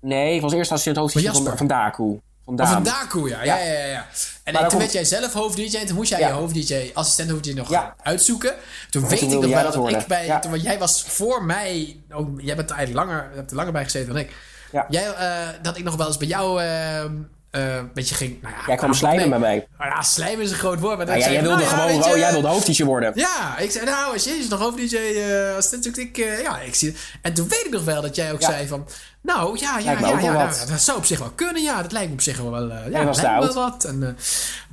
Nee, 0.00 0.34
ik 0.34 0.40
was 0.40 0.52
eerst 0.52 0.70
assistent 0.70 0.96
hoofd-DJ 0.96 1.28
van, 1.28 1.56
van 1.56 1.66
Daku. 1.66 2.20
Van 2.44 2.66
van 2.66 2.82
Daku, 2.82 3.28
ja. 3.28 3.42
Ja, 3.44 3.56
ja, 3.56 3.72
ja. 3.72 3.86
ja. 3.86 4.06
En, 4.44 4.68
toen 4.68 4.78
werd 4.78 4.92
jij 4.92 5.04
zelf 5.04 5.32
hoofd-dj 5.32 5.76
en 5.76 5.86
toen 5.86 5.96
moest 5.96 6.10
jij 6.10 6.18
je 6.18 6.26
hoofd-dj, 6.26 6.90
assistent 6.94 7.30
hoofd-dj 7.30 7.52
nog 7.52 7.94
uitzoeken. 8.02 8.54
Toen 8.90 9.02
En 9.02 9.08
weet 9.08 9.22
ik 9.22 9.28
nog 9.28 9.46
wel 9.46 9.72
dat 9.72 9.88
ik 10.00 10.06
bij... 10.06 10.38
Toen, 10.40 10.50
want 10.50 10.62
jij 10.62 10.78
was 10.78 11.02
voor 11.02 11.44
mij... 11.44 11.96
Ook, 12.10 12.40
jij 12.40 12.56
bent 12.56 12.70
er 12.70 12.76
eigenlijk 12.76 13.06
langer, 13.06 13.30
hebt 13.34 13.50
er 13.50 13.56
langer 13.56 13.72
bij 13.72 13.84
gezeten 13.84 14.08
dan 14.08 14.18
ik. 14.22 14.36
Ja. 14.72 14.86
Jij, 14.88 15.14
eh, 15.14 15.48
dat 15.62 15.76
ik 15.76 15.84
nog 15.84 15.96
wel 15.96 16.06
eens 16.06 16.16
bij 16.16 16.28
jou... 16.28 16.62
eh, 16.62 17.04
eh, 17.52 17.76
een 17.76 17.90
beetje 17.94 18.14
ging... 18.14 18.42
Nou 18.42 18.54
ja, 18.54 18.60
Jij 18.66 18.76
kwam 18.76 18.88
nou, 18.90 19.00
slijmen 19.00 19.30
bij 19.30 19.38
mij. 19.38 19.66
Nou 19.78 19.90
ja, 19.90 20.02
slijmen 20.02 20.44
is 20.44 20.50
een 20.50 20.56
groot 20.56 20.80
woord. 20.80 20.96
Maar 20.96 21.06
dan 21.06 21.16
Ja, 21.16 21.22
zei 21.22 21.34
jij 21.34 21.42
wilde 21.42 21.56
nou 21.56 21.68
ja, 21.68 21.76
gewoon, 21.76 21.94
je, 21.96 22.10
oh, 22.10 22.16
jij 22.16 22.32
wilde 22.32 22.48
hoofd-DJ 22.48 22.84
worden. 22.84 23.12
Ja, 23.14 23.58
ik 23.58 23.70
zei, 23.70 23.84
nou, 23.84 24.12
als 24.12 24.24
Jezus 24.24 24.48
nog 24.48 24.60
hoofd-dj 24.60 24.96
eh 24.96 25.56
assistent 25.56 25.84
zoekt, 25.84 25.98
ik, 25.98 26.18
eh, 26.18 26.42
ja, 26.42 26.58
ik 26.60 26.74
zie 26.74 26.96
En 27.22 27.34
toen 27.34 27.48
weet 27.48 27.64
ik 27.64 27.70
nog 27.72 27.84
wel 27.84 28.02
dat 28.02 28.16
jij 28.16 28.32
ook 28.32 28.40
Ja. 28.40 28.50
zei 28.50 28.66
van, 28.66 28.88
nou, 29.22 29.58
ja, 29.58 29.78
ja, 29.78 29.90
ja, 29.92 30.08
ja, 30.08 30.32
nou, 30.32 30.66
dat 30.68 30.80
zou 30.80 30.98
op 30.98 31.04
zich 31.04 31.18
wel 31.18 31.30
kunnen, 31.30 31.62
ja, 31.62 31.82
dat 31.82 31.92
lijkt 31.92 32.08
me 32.08 32.14
op 32.14 32.20
zich 32.20 32.38
wel, 32.38 32.70
eh 32.70 32.90
ja, 32.90 33.04
dat 33.04 33.16
lijkt 33.22 33.40
me 33.40 33.46
wel 33.46 33.54
wat. 33.70 33.84
En, 33.84 34.02
eh, 34.02 34.24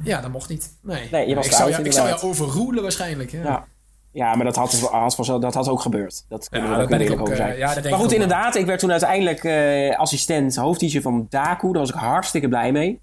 ja, 0.03 0.21
dat 0.21 0.31
mocht 0.31 0.49
niet. 0.49 0.69
Nee, 0.81 1.07
Nee, 1.11 1.27
je 1.27 1.35
was 1.35 1.45
ik, 1.45 1.51
zou 1.51 1.69
jou, 1.69 1.83
ik 1.83 1.91
zou 1.93 2.07
jou 2.07 2.21
overroelen 2.21 2.81
waarschijnlijk. 2.81 3.31
Ja. 3.31 3.67
Ja. 4.11 4.35
Maar 4.35 4.45
dat 4.45 4.55
had, 4.55 4.79
had 4.91 5.41
dat 5.41 5.53
had 5.53 5.67
ook 5.69 5.81
gebeurd. 5.81 6.25
Dat 6.29 6.49
kunnen 6.49 6.69
Ja, 6.69 6.73
we 6.75 6.81
dat 6.81 6.91
ook 6.91 6.97
ben 6.97 7.07
ik 7.07 7.13
ook, 7.13 7.19
over 7.19 7.33
eh, 7.33 7.39
zijn. 7.39 7.57
ja, 7.57 7.65
dat 7.73 7.83
denk 7.83 7.89
maar 7.89 8.03
goed, 8.03 8.13
inderdaad. 8.13 8.55
Ik 8.55 8.65
werd 8.65 8.79
toen 8.79 8.91
uiteindelijk 8.91 9.43
eh, 9.43 9.99
assistent 9.99 10.55
hoofd-DJ 10.55 11.01
van 11.01 11.25
Daku. 11.29 11.71
Daar 11.71 11.81
was 11.81 11.89
ik 11.89 11.95
hartstikke 11.95 12.47
blij 12.47 12.71
mee. 12.71 12.99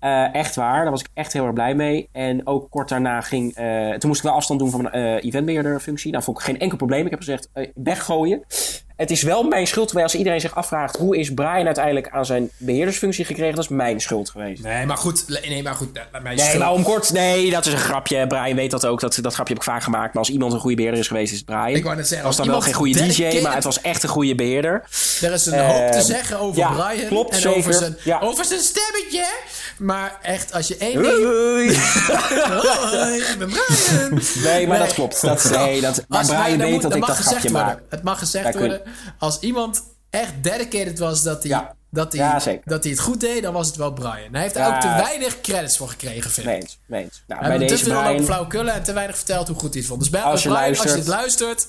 Eh, 0.00 0.34
echt 0.34 0.54
waar, 0.54 0.82
daar 0.82 0.90
was 0.90 1.00
ik 1.00 1.08
echt 1.14 1.32
heel 1.32 1.44
erg 1.44 1.52
blij 1.52 1.74
mee. 1.74 2.08
En 2.12 2.46
ook 2.46 2.70
kort 2.70 2.88
daarna 2.88 3.20
ging... 3.20 3.54
eh, 3.54 3.90
toen 3.90 4.08
moest 4.08 4.20
ik 4.20 4.26
wel 4.26 4.34
afstand 4.36 4.60
doen 4.60 4.70
van 4.70 4.82
mijn 4.82 4.94
eh 4.94 5.24
eventbeheerder 5.24 5.80
functie. 5.80 6.10
Nou, 6.12 6.24
vond 6.24 6.38
ik 6.38 6.44
geen 6.44 6.58
enkel 6.58 6.76
probleem. 6.76 7.04
Ik 7.04 7.10
heb 7.10 7.18
gezegd, 7.18 7.48
weggooien. 7.74 8.44
Het 8.96 9.10
is 9.10 9.22
wel 9.22 9.42
mijn 9.42 9.66
schuld 9.66 9.88
geweest. 9.88 10.06
Als 10.06 10.16
iedereen 10.16 10.40
zich 10.40 10.54
afvraagt... 10.54 10.96
hoe 10.96 11.16
is 11.18 11.34
Brian 11.34 11.66
uiteindelijk 11.66 12.08
aan 12.08 12.26
zijn 12.26 12.50
beheerdersfunctie 12.56 13.24
gekregen? 13.24 13.54
Dat 13.54 13.64
is 13.64 13.70
mijn 13.70 14.00
schuld 14.00 14.30
geweest. 14.30 14.62
Nee, 14.62 14.86
maar 14.86 14.96
goed, 14.96 15.40
nee, 15.48 15.62
maar 15.62 15.74
goed, 15.74 15.96
eh, 15.96 16.02
laat 16.12 16.22
mij 16.22 16.34
Nee, 16.34 16.44
schuld- 16.46 16.62
maar 16.62 16.72
om 16.72 16.82
kort... 16.82 17.12
Nee, 17.12 17.50
dat 17.50 17.66
is 17.66 17.72
een 17.72 17.78
grapje. 17.78 18.26
Brian 18.26 18.56
weet 18.56 18.70
dat 18.70 18.86
ook. 18.86 19.00
Dat, 19.00 19.18
dat 19.22 19.34
grapje 19.34 19.52
heb 19.54 19.62
ik 19.62 19.68
vaak 19.68 19.82
gemaakt. 19.82 20.06
Maar 20.14 20.22
als 20.22 20.30
iemand 20.32 20.52
een 20.52 20.58
goede 20.60 20.76
beheerder 20.76 21.00
is 21.00 21.06
geweest, 21.08 21.32
is 21.32 21.36
het 21.38 21.46
Brian. 21.46 21.68
Ik 21.68 21.84
wou 21.84 21.96
net 21.96 22.08
zeggen, 22.08 22.26
was 22.26 22.36
als 22.38 22.46
dan 22.46 22.54
wel 22.56 22.64
geen 22.64 22.74
goede 22.74 23.06
DJ, 23.06 23.40
maar 23.42 23.54
het 23.54 23.64
was 23.64 23.80
echt 23.80 24.02
een 24.02 24.08
goede 24.08 24.34
beheerder. 24.34 24.72
Er 25.22 25.32
is 25.32 25.46
een 25.46 25.58
hoop 25.66 25.92
te 25.92 26.00
zeggen 26.02 26.38
over 26.38 26.58
ja, 26.58 26.72
Brian 26.72 27.06
klopt, 27.08 27.30
en 27.34 27.40
zeker. 27.40 27.58
over 27.58 27.72
zijn, 27.74 27.96
Ja. 28.04 28.18
over 28.20 28.44
zijn 28.44 28.60
stemmetje. 28.60 29.24
Maar 29.78 30.18
echt, 30.22 30.52
als 30.52 30.68
je 30.68 30.76
één 30.76 31.02
ding... 31.02 31.14
Hoi. 31.16 31.68
Ik 33.30 33.36
ben 33.38 33.48
Brian. 33.48 34.20
Nee, 34.44 34.66
maar 34.66 34.78
Nee. 34.78 34.86
dat 34.86 34.94
klopt. 34.94 35.20
Dat, 35.20 35.50
nee, 35.50 35.80
dat, 35.80 36.04
maar 36.08 36.18
Als- 36.18 36.28
Brian 36.28 36.58
weet 36.58 36.72
moet- 36.72 36.82
dat 36.82 36.94
ik 36.94 37.06
dat 37.06 37.16
gezegd 37.16 37.28
grapje 37.36 37.50
maak. 37.50 37.80
Het 37.90 38.02
mag 38.02 38.18
gezegd 38.18 38.50
kun- 38.50 38.58
worden. 38.58 38.82
Als 39.18 39.38
iemand 39.40 39.82
echt 40.10 40.32
dedicated 40.42 40.98
was 40.98 41.22
dat 41.22 41.42
hij, 41.42 41.50
Ja. 41.52 41.74
dat, 41.90 42.12
hij, 42.12 42.20
Ja, 42.20 42.60
dat 42.64 42.82
hij 42.82 42.92
het 42.92 43.00
goed 43.00 43.20
deed, 43.20 43.42
dan 43.42 43.52
was 43.52 43.66
het 43.66 43.76
wel 43.76 43.92
Brian. 43.92 44.28
Hij 44.32 44.42
heeft 44.42 44.54
er 44.54 44.60
Ja. 44.60 44.74
ook 44.74 44.80
te 44.80 45.02
weinig 45.04 45.40
credits 45.40 45.76
voor 45.76 45.88
gekregen, 45.88 46.30
vind 46.30 46.46
ik. 46.46 46.52
Meens, 46.52 46.78
meens. 46.86 47.22
Nou, 47.26 47.40
We 47.40 47.46
bij 47.46 47.50
hebben 47.50 47.66
te 47.68 47.72
deze 47.74 47.84
veel 47.84 47.92
lopen 47.92 48.08
Brian, 48.10 48.24
flauwkullen 48.26 48.74
en 48.74 48.82
te 48.82 48.92
weinig 48.92 49.16
verteld 49.16 49.48
hoe 49.48 49.56
goed 49.58 49.70
hij 49.70 49.78
het 49.78 49.86
vond. 49.88 50.00
Dus 50.00 50.10
bij, 50.10 50.20
Als 50.22 50.42
je 50.42 50.48
Brian, 50.48 50.68
als 50.68 50.82
je 50.82 50.94
dit 50.94 51.06
luistert, 51.06 51.66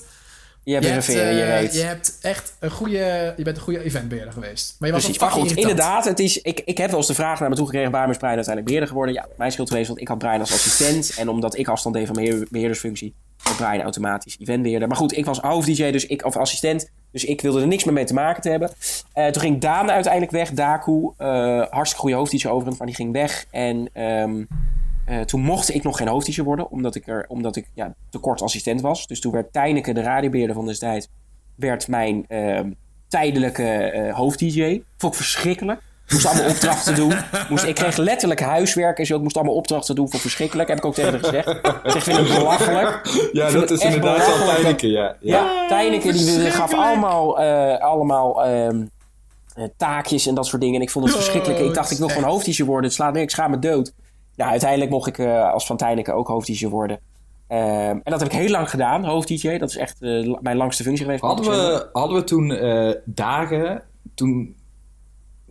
je 0.68 0.74
hebt 0.74 0.84
je 0.84 0.90
een 0.90 0.98
hebt, 0.98 1.04
veer 1.12 1.30
in 1.30 1.36
je 1.36 1.42
eh, 1.42 1.60
reet. 1.60 1.74
je 1.74 1.82
hebt 1.82 2.18
echt 2.22 2.56
een 2.58 2.70
goede, 2.70 3.34
je 3.36 3.42
bent 3.42 3.56
een 3.56 3.62
goede 3.62 3.82
eventbeheerder 3.82 4.32
geweest. 4.32 4.76
Maar 4.78 4.88
je 4.88 4.94
was 4.94 5.04
Precies. 5.04 5.22
Maar 5.22 5.30
goed, 5.30 5.42
irritant. 5.50 5.70
inderdaad, 5.70 6.04
het 6.04 6.18
is, 6.18 6.40
ik, 6.42 6.60
ik 6.64 6.78
heb 6.78 6.88
wel 6.88 6.98
eens 6.98 7.06
de 7.06 7.14
vraag 7.14 7.40
naar 7.40 7.48
me 7.48 7.54
toe 7.54 7.66
gekregen... 7.66 7.90
waarom 7.90 8.10
is 8.10 8.16
Brian 8.16 8.34
uiteindelijk 8.34 8.66
beheerder 8.66 8.88
geworden? 8.88 9.14
Ja, 9.14 9.26
mijn 9.36 9.52
schuld 9.52 9.68
geweest, 9.68 9.88
want 9.88 10.00
ik 10.00 10.08
had 10.08 10.18
Brian 10.18 10.40
als 10.40 10.52
assistent. 10.52 11.12
En 11.18 11.28
omdat 11.28 11.58
ik 11.58 11.68
afstand 11.68 11.94
deed 11.94 12.06
van 12.06 12.14
mijn 12.14 12.28
beheer- 12.28 12.46
beheerdersfunctie... 12.50 13.14
werd 13.44 13.56
Brian 13.56 13.80
automatisch 13.80 14.36
eventbeheerder. 14.40 14.88
Maar 14.88 14.96
goed, 14.96 15.16
ik 15.16 15.24
was 15.24 15.38
hoofd-dj, 15.38 15.90
dus 15.90 16.06
ik, 16.06 16.24
of 16.24 16.36
assistent... 16.36 16.90
dus 17.12 17.24
ik 17.24 17.40
wilde 17.40 17.60
er 17.60 17.66
niks 17.66 17.84
meer 17.84 17.94
mee 17.94 18.04
te 18.04 18.14
maken 18.14 18.42
te 18.42 18.50
hebben. 18.50 18.70
Eh, 19.12 19.26
toen 19.26 19.42
ging 19.42 19.60
Daan 19.60 19.90
uiteindelijk 19.90 20.32
weg, 20.32 20.50
Daku. 20.50 21.10
eh, 21.16 21.26
hartstikke 21.70 22.00
goede 22.00 22.16
hoofd-dj 22.16 22.46
overigens, 22.46 22.78
maar 22.78 22.86
die 22.86 22.96
ging 22.96 23.12
weg. 23.12 23.44
En 23.50 23.88
ehm, 23.92 24.44
eh, 25.08 25.20
toen 25.20 25.40
mocht 25.40 25.74
ik 25.74 25.82
nog 25.82 25.96
geen 25.96 26.08
hoofd-dj 26.08 26.42
worden... 26.42 26.70
omdat 26.70 26.94
ik, 26.94 27.06
er, 27.06 27.24
omdat 27.28 27.56
ik 27.56 27.70
ja, 27.74 27.94
te 28.10 28.18
kort 28.18 28.42
assistent 28.42 28.80
was. 28.80 29.06
Dus 29.06 29.20
toen 29.20 29.32
werd 29.32 29.52
Tijneke, 29.52 29.92
de 29.92 30.02
radiobeheerder 30.02 30.54
van 30.54 30.66
destijds... 30.66 31.08
werd 31.54 31.88
mijn 31.88 32.24
ehm, 32.28 32.70
tijdelijke 33.08 33.62
eh 33.62 34.14
hoofd-dj. 34.14 34.82
Vond 34.96 35.12
ik 35.12 35.20
verschrikkelijk. 35.20 35.80
Moest 36.08 36.26
allemaal 36.26 36.50
opdrachten 36.54 36.94
doen. 36.94 37.12
Moest, 37.48 37.64
ik 37.64 37.74
kreeg 37.74 37.96
letterlijk 37.96 38.40
huiswerk 38.40 38.98
en 38.98 39.06
zo. 39.06 39.16
Ik 39.16 39.22
moest 39.22 39.36
allemaal 39.36 39.54
opdrachten 39.54 39.94
doen. 39.94 40.04
Vond 40.04 40.14
ik 40.14 40.20
verschrikkelijk. 40.20 40.68
Heb 40.68 40.78
ik 40.78 40.84
ook 40.84 40.94
tegen 40.94 41.10
haar 41.10 41.24
gezegd. 41.24 41.46
Dus 41.82 41.94
ik 41.94 42.02
vind 42.02 42.16
het 42.16 42.28
belachelijk. 42.28 43.00
Ja, 43.32 43.50
dat 43.50 43.70
is 43.70 43.80
inderdaad 43.80 44.26
wel. 44.26 44.54
Tijneke, 44.54 44.88
ja. 44.88 45.16
ja. 45.20 45.36
Ja, 45.36 45.68
Tijneke 45.68 46.12
die 46.12 46.50
gaf 46.50 46.74
allemaal, 46.74 47.40
eh, 47.40 47.80
allemaal 47.80 48.44
ehm, 48.44 48.86
eh, 49.54 49.64
taakjes 49.76 50.26
en 50.26 50.34
dat 50.34 50.46
soort 50.46 50.62
dingen. 50.62 50.76
En 50.76 50.82
ik 50.82 50.90
vond 50.90 51.04
het 51.04 51.14
Oh, 51.14 51.20
verschrikkelijk. 51.20 51.60
Ik 51.60 51.74
dacht, 51.74 51.90
ik 51.90 51.98
wil 51.98 52.08
gewoon 52.08 52.30
hoofddiesje 52.30 52.64
worden. 52.64 52.84
Het 52.84 52.94
slaat 52.94 53.12
neer, 53.12 53.22
ik 53.22 53.30
schaam 53.30 53.50
me 53.50 53.58
dood. 53.58 53.92
Nou, 54.38 54.50
uiteindelijk 54.50 54.90
mocht 54.90 55.06
ik 55.06 55.18
eh, 55.18 55.52
als 55.52 55.66
van 55.66 55.76
Tijneke 55.76 56.12
ook 56.12 56.28
hoofddiesje 56.28 56.68
worden. 56.68 57.00
Ehm, 57.46 57.60
en 57.90 58.02
dat 58.04 58.20
heb 58.20 58.32
ik 58.32 58.38
heel 58.38 58.50
lang 58.50 58.70
gedaan, 58.70 59.04
hoofd-DJ. 59.04 59.58
Dat 59.58 59.68
is 59.68 59.76
echt 59.76 60.02
eh, 60.02 60.34
mijn 60.40 60.56
langste 60.56 60.82
functie 60.82 61.04
geweest. 61.04 61.22
Hadden 61.22 61.50
we, 61.50 61.88
hadden 61.92 62.16
we 62.16 62.24
toen 62.24 62.50
eh, 62.50 62.94
dagen, 63.04 63.82
toen, 64.14 64.56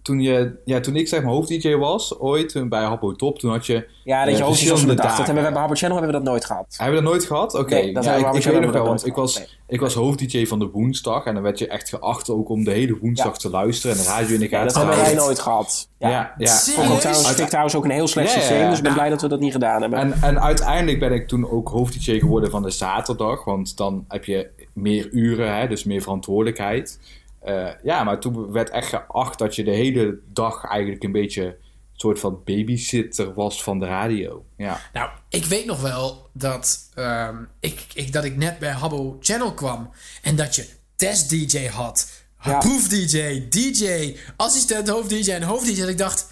toen, 0.08 0.20
je, 0.22 0.56
ja, 0.66 0.80
toen 0.80 0.96
ik 0.96 1.08
zeg 1.08 1.22
maar 1.24 1.32
hoofd-dj 1.32 1.76
was, 1.76 2.20
ooit 2.20 2.50
toen 2.50 2.70
bij 2.70 2.84
Habbo 2.84 3.16
Top, 3.16 3.40
toen 3.40 3.52
had 3.52 3.66
je... 3.66 3.88
Ja, 4.04 4.26
dat 4.26 4.34
eh, 4.34 4.40
je 4.40 4.44
was 4.44 4.62
bedacht. 4.62 4.88
Dat 4.88 4.98
dagen. 4.98 5.36
hebben 5.36 5.44
we 5.44 5.68
bij 5.68 5.76
Channel 5.76 5.98
hebben 5.98 6.16
we 6.16 6.24
dat 6.24 6.32
nooit 6.32 6.46
gehad. 6.46 6.66
Hebben 6.78 6.96
we 6.98 7.04
dat 7.04 7.12
nooit 7.12 7.26
gehad? 7.26 7.54
Oké, 7.56 7.74
Nee, 7.74 7.94
dat 7.94 8.04
ja, 8.04 8.16
ik, 8.16 8.34
ik 8.34 8.44
weet 8.44 8.62
nog 8.62 8.72
wel, 8.72 8.86
want 8.86 9.06
ik 9.06 9.16
was, 9.16 9.58
ik 9.68 9.80
was 9.80 9.94
hoofd-dj 9.94 10.46
van 10.46 10.60
de 10.60 10.70
woensdag 10.70 11.26
en 11.26 11.34
dan 11.34 11.44
werd 11.44 11.60
je 11.60 11.68
echt 11.68 11.90
geacht 11.90 12.30
ook 12.30 12.50
om 12.50 12.64
de 12.64 12.72
hele 12.72 12.98
woensdag 13.02 13.32
Ja. 13.32 13.38
te 13.38 13.50
luisteren 13.50 13.98
en 13.98 14.04
de 14.04 14.10
radio 14.10 14.34
in 14.34 14.40
de 14.40 14.50
dat 14.50 14.76
hebben 14.76 14.96
wij 14.96 15.14
nooit 15.14 15.40
gehad. 15.40 15.90
Ja. 15.98 16.10
Ja, 16.10 16.34
ja. 16.38 16.48
Serieus? 16.48 16.88
Vond 17.26 17.40
ik 17.40 17.48
trouwens, 17.48 17.76
ook 17.76 17.84
een 17.84 17.92
heel 17.92 18.08
slecht 18.08 18.32
systeem. 18.32 18.60
ja. 18.60 18.70
Dus 18.70 18.78
ik 18.78 18.84
ben 18.84 18.94
blij 18.94 19.10
dat 19.10 19.22
we 19.22 19.28
dat 19.28 19.40
niet 19.40 19.52
gedaan 19.52 19.82
hebben. 19.82 20.00
En, 20.00 20.14
en 20.22 20.42
uiteindelijk 20.42 21.00
ben 21.00 21.12
ik 21.12 21.28
toen 21.28 21.50
ook 21.50 21.70
hoofd-dj 21.70 22.20
geworden 22.20 22.50
van 22.50 22.62
de 22.62 22.70
zaterdag, 22.70 23.44
want 23.44 23.78
dan 23.78 24.06
heb 24.08 24.26
je 24.26 24.50
meer 24.74 25.10
uren, 25.12 25.58
hè, 25.58 25.68
dus 25.68 25.84
meer 25.84 26.02
verantwoordelijkheid. 26.02 27.00
Eh, 27.48 27.70
ja, 27.84 28.04
maar 28.04 28.20
toen 28.20 28.52
werd 28.52 28.70
echt 28.70 28.88
geacht 28.88 29.40
dat 29.40 29.56
je 29.56 29.64
de 29.64 29.72
hele 29.72 30.20
dag 30.26 30.64
eigenlijk 30.64 31.04
een 31.04 31.12
beetje 31.12 31.44
een 31.44 31.56
soort 31.94 32.20
van 32.20 32.42
babysitter 32.46 33.34
was 33.34 33.64
van 33.64 33.80
de 33.80 33.86
radio. 33.86 34.46
Ja. 34.58 34.80
Nou, 34.94 35.10
ik 35.30 35.46
weet 35.46 35.66
nog 35.66 35.82
wel 35.82 36.30
dat, 36.34 36.90
ehm, 36.94 37.36
ik, 37.60 37.86
ik, 37.94 38.14
dat 38.14 38.24
ik 38.24 38.38
net 38.38 38.60
bij 38.60 38.72
Habbo 38.72 39.18
Channel 39.20 39.54
kwam. 39.54 39.90
En 40.22 40.36
dat 40.36 40.56
je 40.56 40.68
test-DJ 40.96 41.68
had. 41.68 42.12
Ja. 42.42 42.58
Proef-DJ, 42.58 43.48
DJ, 43.50 44.16
assistent 44.36 44.90
hoofd-DJ 44.90 45.32
en 45.32 45.44
hoofd-DJ. 45.44 45.82
En 45.82 45.90
ik 45.90 45.98
dacht, 45.98 46.28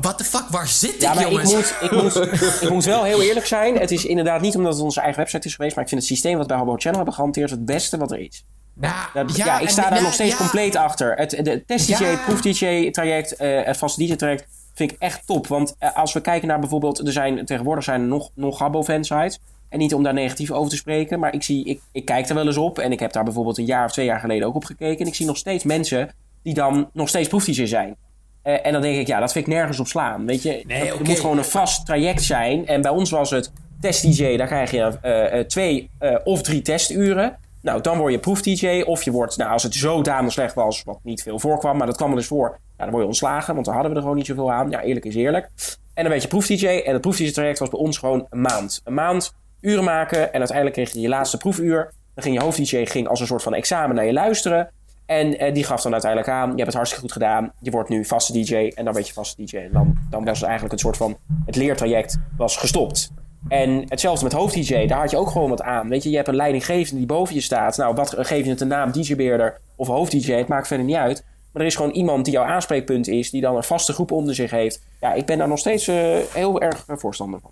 what 0.00 0.18
the 0.18 0.24
fuck, 0.24 0.48
waar 0.48 0.68
zit 0.68 1.00
Ja, 1.00 1.08
ik, 1.10 1.14
maar 1.14 1.24
ik 1.24 1.30
jongens? 1.30 1.52
moet, 1.80 1.90
ik, 1.90 2.02
moet, 2.02 2.16
ik 2.62 2.70
moet 2.70 2.84
wel 2.84 3.04
heel 3.04 3.22
eerlijk 3.22 3.46
zijn. 3.46 3.78
Het 3.78 3.90
is 3.90 4.04
inderdaad 4.04 4.40
niet 4.40 4.56
omdat 4.56 4.72
het 4.72 4.82
onze 4.82 5.00
eigen 5.00 5.20
website 5.20 5.46
is 5.46 5.54
geweest. 5.54 5.74
Maar 5.74 5.84
ik 5.84 5.90
vind 5.90 6.00
het 6.00 6.10
systeem 6.10 6.36
wat 6.36 6.46
bij 6.46 6.56
Habbo 6.56 6.74
Channel 6.76 6.96
hebben 6.96 7.14
gehanteerd 7.14 7.50
het 7.50 7.64
beste 7.64 7.96
wat 7.96 8.12
er 8.12 8.18
is. 8.18 8.44
Nou, 8.80 8.94
Dat- 9.14 9.36
ja, 9.36 9.56
ik 9.58 9.66
en- 9.66 9.72
sta 9.72 9.82
daar 9.88 9.98
ja, 9.98 10.04
nog 10.04 10.12
steeds 10.12 10.30
ja. 10.32 10.36
compleet 10.36 10.76
achter. 10.76 11.14
Het 11.16 11.30
de 11.30 11.64
test-DJ, 11.66 12.04
proef-DJ-traject, 12.26 13.36
eh, 13.36 13.62
het 13.64 13.76
vaste 13.76 14.04
DJ-traject 14.04 14.46
vind 14.74 14.92
ik 14.92 14.96
echt 14.98 15.26
top. 15.26 15.46
Want 15.46 15.74
eh, 15.78 15.96
als 15.96 16.12
we 16.12 16.20
kijken 16.20 16.48
naar 16.48 16.58
bijvoorbeeld... 16.58 16.98
Er 17.06 17.12
zijn, 17.12 17.44
tegenwoordig 17.44 17.84
zijn 17.84 18.00
er 18.00 18.06
nog, 18.06 18.30
nog 18.34 18.58
Habbo-fansites. 18.58 19.38
En 19.68 19.78
niet 19.78 19.94
om 19.94 20.02
daar 20.02 20.14
negatief 20.14 20.50
over 20.50 20.70
te 20.70 20.76
spreken. 20.76 21.18
Maar 21.18 21.34
ik, 21.34 21.42
zie, 21.42 21.64
ik, 21.64 21.80
ik 21.92 22.04
kijk 22.04 22.28
er 22.28 22.34
wel 22.34 22.46
eens 22.46 22.56
op. 22.56 22.78
En 22.78 22.92
ik 22.92 23.00
heb 23.00 23.12
daar 23.12 23.24
bijvoorbeeld 23.24 23.58
een 23.58 23.64
jaar 23.64 23.84
of 23.84 23.92
twee 23.92 24.06
jaar 24.06 24.20
geleden 24.20 24.48
ook 24.48 24.54
op 24.54 24.64
gekeken. 24.64 24.98
En 25.00 25.06
ik 25.06 25.14
zie 25.14 25.26
nog 25.26 25.36
steeds 25.36 25.64
mensen 25.64 26.10
die 26.42 26.54
dan 26.54 26.90
nog 26.92 27.08
steeds 27.08 27.28
proef-DJ 27.28 27.64
zijn. 27.66 27.96
Eh, 28.42 28.66
en 28.66 28.72
dan 28.72 28.82
denk 28.82 28.96
ik, 28.98 29.06
ja, 29.06 29.20
dat 29.20 29.32
vind 29.32 29.46
ik 29.46 29.52
nergens 29.52 29.78
op 29.80 29.86
slaan. 29.86 30.26
Weet 30.26 30.42
je, 30.42 30.62
Nee, 30.66 30.86
er 30.88 30.94
oké. 30.94 31.02
moet 31.02 31.20
gewoon 31.20 31.38
een 31.38 31.44
vast 31.44 31.86
traject 31.86 32.22
zijn. 32.22 32.66
En 32.66 32.80
bij 32.82 32.90
ons 32.90 33.10
was 33.10 33.30
het 33.30 33.52
test-DJ, 33.80 34.36
daar 34.36 34.46
krijg 34.46 34.70
je 34.70 35.44
twee 35.48 35.90
of 36.24 36.42
drie 36.42 36.62
testuren. 36.62 37.36
Nou, 37.68 37.80
dan 37.80 37.98
word 37.98 38.12
je 38.12 38.18
proef-DJ. 38.18 38.82
Of 38.86 39.02
je 39.02 39.10
wordt, 39.10 39.36
nou, 39.36 39.50
als 39.50 39.62
het 39.62 39.74
zodanig 39.74 40.32
slecht 40.32 40.54
was, 40.54 40.82
wat 40.82 40.98
niet 41.02 41.22
veel 41.22 41.38
voorkwam, 41.38 41.76
maar 41.76 41.86
dat 41.86 41.96
kwam 41.96 42.08
wel 42.08 42.18
eens 42.18 42.26
voor. 42.26 42.58
Dan 42.76 42.90
word 42.90 43.00
je 43.00 43.08
ontslagen, 43.08 43.54
want 43.54 43.66
dan 43.66 43.74
hadden 43.74 43.92
we 43.92 43.96
er 43.96 44.02
gewoon 44.02 44.18
niet 44.18 44.26
zoveel 44.26 44.52
aan. 44.52 44.70
Ja, 44.70 44.82
eerlijk 44.82 45.04
is 45.04 45.14
eerlijk. 45.14 45.50
En 45.94 46.02
dan 46.02 46.08
werd 46.08 46.22
je 46.22 46.28
proef-DJ. 46.28 46.66
En 46.66 46.92
het 46.92 47.00
proef-DJ-traject 47.00 47.58
was 47.58 47.68
bij 47.68 47.78
ons 47.78 47.98
gewoon 47.98 48.26
een 48.30 48.40
maand. 48.40 48.80
Een 48.84 48.94
maand 48.94 49.34
uren 49.60 49.84
maken. 49.84 50.32
En 50.32 50.38
uiteindelijk 50.38 50.76
kreeg 50.76 50.92
je 50.92 51.00
je 51.00 51.08
laatste 51.08 51.36
proefuur. 51.36 51.92
Dan 52.14 52.22
ging 52.24 52.36
je 52.36 52.42
hoofd-DJ 52.42 52.84
ging 52.84 53.08
als 53.08 53.20
een 53.20 53.26
soort 53.26 53.42
van 53.42 53.54
examen 53.54 53.96
naar 53.96 54.06
je 54.06 54.12
luisteren. 54.12 54.70
En 55.06 55.38
eh, 55.38 55.54
die 55.54 55.64
gaf 55.64 55.82
dan 55.82 55.92
uiteindelijk 55.92 56.30
aan: 56.32 56.48
je 56.48 56.54
hebt 56.54 56.66
het 56.66 56.74
hartstikke 56.74 57.04
goed 57.04 57.12
gedaan. 57.12 57.52
Je 57.60 57.70
wordt 57.70 57.88
nu 57.88 58.04
vaste 58.04 58.32
DJ. 58.32 58.72
En 58.74 58.84
dan 58.84 58.94
werd 58.94 59.06
je 59.06 59.12
vaste 59.12 59.44
DJ. 59.44 59.56
En 59.56 59.72
dan, 59.72 59.98
dan 60.10 60.24
was 60.24 60.38
het 60.38 60.46
eigenlijk 60.48 60.72
een 60.72 60.80
soort 60.80 60.96
van. 60.96 61.16
Het 61.46 61.56
leertraject 61.56 62.18
was 62.36 62.56
gestopt. 62.56 63.10
En 63.48 63.84
hetzelfde 63.88 64.24
met 64.24 64.32
hoofd-DJ. 64.32 64.86
Daar 64.86 65.00
had 65.00 65.10
je 65.10 65.16
ook 65.16 65.30
gewoon 65.30 65.48
wat 65.48 65.62
aan. 65.62 65.88
Weet 65.88 66.02
je, 66.02 66.10
je 66.10 66.16
hebt 66.16 66.28
een 66.28 66.36
leidinggevende 66.36 66.96
die 66.96 67.06
boven 67.06 67.34
je 67.34 67.40
staat. 67.40 67.76
Nou, 67.76 67.94
wat 67.94 68.14
geef 68.18 68.44
je 68.44 68.50
het 68.50 68.60
een 68.60 68.68
naam? 68.68 68.92
DJ-beerder 68.92 69.60
of 69.76 69.86
hoofd-DJ? 69.86 70.32
Het 70.32 70.48
maakt 70.48 70.66
verder 70.66 70.86
niet 70.86 70.96
uit. 70.96 71.24
Maar 71.52 71.62
er 71.62 71.68
is 71.68 71.76
gewoon 71.76 71.90
iemand 71.90 72.24
die 72.24 72.34
jouw 72.34 72.44
aanspreekpunt 72.44 73.08
is. 73.08 73.30
Die 73.30 73.40
dan 73.40 73.56
een 73.56 73.62
vaste 73.62 73.92
groep 73.92 74.12
onder 74.12 74.34
zich 74.34 74.50
heeft. 74.50 74.80
Ja, 75.00 75.12
ik 75.12 75.26
ben 75.26 75.38
daar 75.38 75.48
nog 75.48 75.58
steeds 75.58 75.88
eh, 75.88 76.16
heel 76.32 76.60
erg 76.60 76.84
eh, 76.86 76.96
voorstander 76.96 77.40
van. 77.40 77.50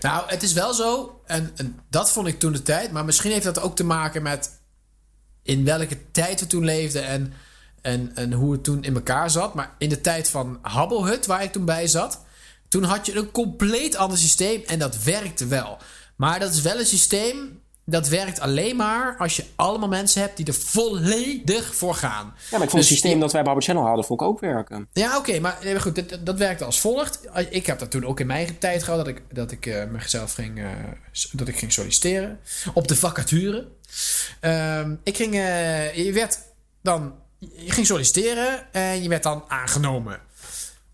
Nou, 0.00 0.22
het 0.26 0.42
is 0.42 0.52
wel 0.52 0.74
zo, 0.74 1.20
en, 1.26 1.50
en 1.56 1.80
dat 1.90 2.12
vond 2.12 2.26
ik 2.26 2.38
toen 2.38 2.52
de 2.52 2.62
tijd, 2.62 2.92
maar 2.92 3.04
misschien 3.04 3.32
heeft 3.32 3.44
dat 3.44 3.60
ook 3.60 3.76
te 3.76 3.84
maken 3.84 4.22
met 4.22 4.60
in 5.42 5.64
welke 5.64 6.10
tijd 6.10 6.40
we 6.40 6.46
toen 6.46 6.64
leefden 6.64 7.06
en, 7.06 7.32
en, 7.82 8.10
en 8.14 8.32
hoe 8.32 8.52
het 8.52 8.64
toen 8.64 8.84
in 8.84 8.94
elkaar 8.94 9.30
zat. 9.30 9.54
Maar 9.54 9.74
in 9.78 9.88
de 9.88 10.00
tijd 10.00 10.30
van 10.30 10.58
Habbelhut, 10.62 11.26
waar 11.26 11.42
ik 11.42 11.52
toen 11.52 11.64
bij 11.64 11.86
zat, 11.86 12.24
toen 12.68 12.82
had 12.84 13.06
je 13.06 13.14
een 13.16 13.30
compleet 13.30 13.96
ander 13.96 14.18
systeem 14.18 14.62
en 14.66 14.78
dat 14.78 15.02
werkte 15.02 15.46
wel. 15.46 15.78
Maar 16.16 16.40
dat 16.40 16.52
is 16.52 16.60
wel 16.62 16.78
een 16.78 16.86
systeem 16.86 17.60
dat 17.84 18.08
werkt 18.08 18.40
alleen 18.40 18.76
maar 18.76 19.16
als 19.18 19.36
je 19.36 19.44
allemaal 19.56 19.88
mensen 19.88 20.20
hebt 20.22 20.36
die 20.36 20.46
er 20.46 20.54
volledig 20.54 21.74
voor 21.74 21.94
gaan. 21.94 22.24
Ja, 22.24 22.32
maar 22.58 22.62
ik 22.62 22.70
vond 22.70 22.70
Dus 22.70 22.72
het 22.80 22.84
systeem 22.86 23.12
je- 23.14 23.18
dat 23.20 23.32
wij 23.32 23.42
bij 23.42 23.50
Habbo 23.52 23.66
Channel 23.66 23.86
hadden, 23.86 24.04
vond 24.04 24.20
ik 24.20 24.26
ook 24.26 24.40
werken. 24.40 24.88
Ja, 24.92 25.16
oké, 25.16 25.40
maar 25.40 25.58
nee, 25.62 25.80
goed, 25.80 25.94
dat, 26.08 26.26
dat 26.26 26.38
werkte 26.38 26.64
als 26.64 26.80
volgt. 26.80 27.20
Ik 27.50 27.66
heb 27.66 27.78
dat 27.78 27.90
toen 27.90 28.04
ook 28.04 28.20
in 28.20 28.26
mijn 28.26 28.58
tijd 28.58 28.82
gehad, 28.82 28.98
dat 29.04 29.08
ik, 29.08 29.22
dat 29.32 29.50
ik 29.50 29.66
eh, 29.66 29.84
mezelf 29.84 30.32
ging, 30.34 30.58
eh, 30.58 30.66
dat 31.32 31.48
ik 31.48 31.58
ging 31.58 31.72
solliciteren 31.72 32.40
op 32.74 32.88
de 32.88 32.96
vacature. 32.96 33.68
Ehm, 34.40 34.94
ik 35.02 35.16
ging, 35.16 35.34
eh, 35.34 35.94
je 36.04 36.12
werd 36.12 36.38
dan, 36.82 37.14
je 37.38 37.70
ging 37.72 37.86
solliciteren 37.86 38.72
en 38.72 39.02
je 39.02 39.08
werd 39.08 39.22
dan 39.22 39.44
aangenomen. 39.48 40.20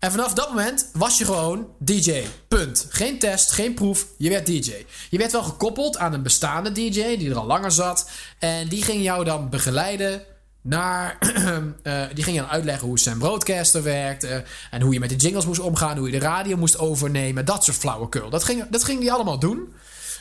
En 0.05 0.11
vanaf 0.11 0.33
dat 0.33 0.49
moment 0.49 0.89
was 0.93 1.17
je 1.17 1.25
gewoon 1.25 1.67
DJ. 1.79 2.23
Punt. 2.47 2.85
Geen 2.89 3.19
test, 3.19 3.51
geen 3.51 3.73
proef. 3.73 4.05
Je 4.17 4.29
werd 4.29 4.45
DJ. 4.45 4.85
Je 5.09 5.17
werd 5.17 5.31
wel 5.31 5.43
gekoppeld 5.43 5.97
aan 5.97 6.13
een 6.13 6.23
bestaande 6.23 6.71
DJ 6.71 7.17
die 7.17 7.29
er 7.29 7.37
al 7.37 7.45
langer 7.45 7.71
zat. 7.71 8.09
En 8.39 8.67
die 8.67 8.83
ging 8.83 9.03
jou 9.03 9.23
dan 9.23 9.49
begeleiden 9.49 10.23
naar. 10.61 11.17
eh, 11.83 12.03
die 12.13 12.23
ging 12.23 12.35
je 12.35 12.41
dan 12.41 12.51
uitleggen 12.51 12.87
hoe 12.87 12.99
zijn 12.99 13.17
broadcaster 13.17 13.83
werkt. 13.83 14.23
eh, 14.23 14.37
en 14.71 14.81
hoe 14.81 14.93
je 14.93 14.99
met 14.99 15.09
de 15.09 15.15
jingles 15.15 15.45
moest 15.45 15.59
omgaan. 15.59 15.97
Hoe 15.97 16.11
je 16.11 16.19
de 16.19 16.25
radio 16.25 16.57
moest 16.57 16.79
overnemen. 16.79 17.45
Dat 17.45 17.63
soort 17.63 17.77
flauwekul. 17.77 18.29
Dat 18.29 18.43
ging, 18.43 18.69
dat 18.69 18.83
ging 18.83 18.99
die 18.99 19.11
allemaal 19.11 19.39
doen. 19.39 19.73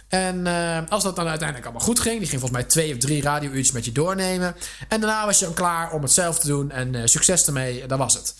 En 0.08 0.46
eh, 0.46 0.78
als 0.88 1.02
dat 1.02 1.16
dan 1.16 1.26
uiteindelijk 1.28 1.68
allemaal 1.68 1.86
goed 1.86 2.00
ging, 2.00 2.18
die 2.18 2.28
ging 2.28 2.40
volgens 2.40 2.60
mij 2.60 2.70
twee 2.70 2.92
of 2.92 2.98
drie 2.98 3.22
radiouurtjes 3.22 3.72
met 3.72 3.84
je 3.84 3.92
doornemen. 3.92 4.56
En 4.88 5.00
daarna 5.00 5.26
was 5.26 5.38
je 5.38 5.44
dan 5.44 5.54
klaar 5.54 5.92
om 5.92 6.02
het 6.02 6.12
zelf 6.12 6.38
te 6.38 6.46
doen. 6.46 6.70
En 6.70 7.08
succes 7.08 7.46
ermee, 7.46 7.86
dat 7.86 7.98
was 7.98 8.14
het. 8.14 8.34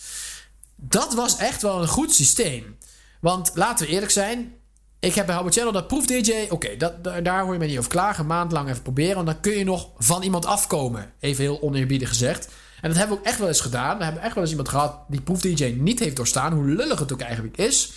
Dat 0.75 1.13
was 1.13 1.37
echt 1.37 1.61
wel 1.61 1.81
een 1.81 1.87
goed 1.87 2.13
systeem. 2.13 2.77
Want 3.21 3.51
laten 3.53 3.85
we 3.85 3.91
eerlijk 3.91 4.11
zijn. 4.11 4.53
Ik 4.99 5.15
heb 5.15 5.25
bij 5.25 5.35
Channel 5.49 5.71
dat 5.71 5.87
proef 5.87 6.05
DJ. 6.05 6.47
Oké, 6.49 6.77
dat 6.77 7.03
da- 7.03 7.21
daar 7.21 7.43
hoor 7.43 7.53
je 7.53 7.59
me 7.59 7.65
niet 7.65 7.77
over 7.77 7.89
klagen. 7.89 8.19
Een 8.19 8.27
maand 8.27 8.51
lang 8.51 8.69
even 8.69 8.81
proberen. 8.81 9.15
Want 9.15 9.27
dan 9.27 9.39
kun 9.39 9.57
je 9.57 9.63
nog 9.63 9.89
van 9.97 10.23
iemand 10.23 10.45
afkomen. 10.45 11.11
Even 11.19 11.43
heel 11.43 11.61
oneerbiedig 11.61 12.09
gezegd. 12.09 12.47
En 12.81 12.89
dat 12.89 12.97
hebben 12.97 13.15
we 13.17 13.21
ook 13.21 13.27
echt 13.27 13.39
wel 13.39 13.47
eens 13.47 13.61
gedaan. 13.61 13.97
We 13.97 14.03
hebben 14.03 14.21
echt 14.21 14.33
wel 14.33 14.41
eens 14.43 14.51
iemand 14.51 14.69
gehad 14.69 14.99
die 15.07 15.21
proef 15.21 15.41
DJ 15.41 15.65
niet 15.65 15.99
heeft 15.99 16.15
doorstaan. 16.15 16.53
Hoe 16.53 16.65
lullig 16.65 16.99
het 16.99 17.13
ook 17.13 17.21
eigenlijk 17.21 17.57
is. 17.57 17.91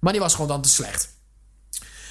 Maar 0.00 0.12
die 0.12 0.20
was 0.20 0.32
gewoon 0.32 0.48
dan 0.48 0.62
te 0.62 0.68
slecht. 0.68 1.08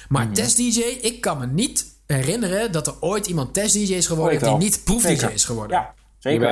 Maar 0.08 0.32
test 0.32 0.56
DJ, 0.56 0.80
ik 0.80 1.20
kan 1.20 1.38
me 1.38 1.46
niet 1.46 1.86
herinneren 2.06 2.72
dat 2.72 2.86
er 2.86 2.94
ooit 3.00 3.26
iemand 3.26 3.54
test 3.54 3.74
DJ 3.74 3.94
is 3.94 4.06
geworden 4.06 4.38
die 4.58 4.68
niet 4.68 4.84
proef 4.84 5.02
DJ 5.02 5.26
is 5.26 5.44
geworden. 5.44 5.76
Ja, 5.76 5.94
zeker. 6.18 6.40
We, 6.40 6.46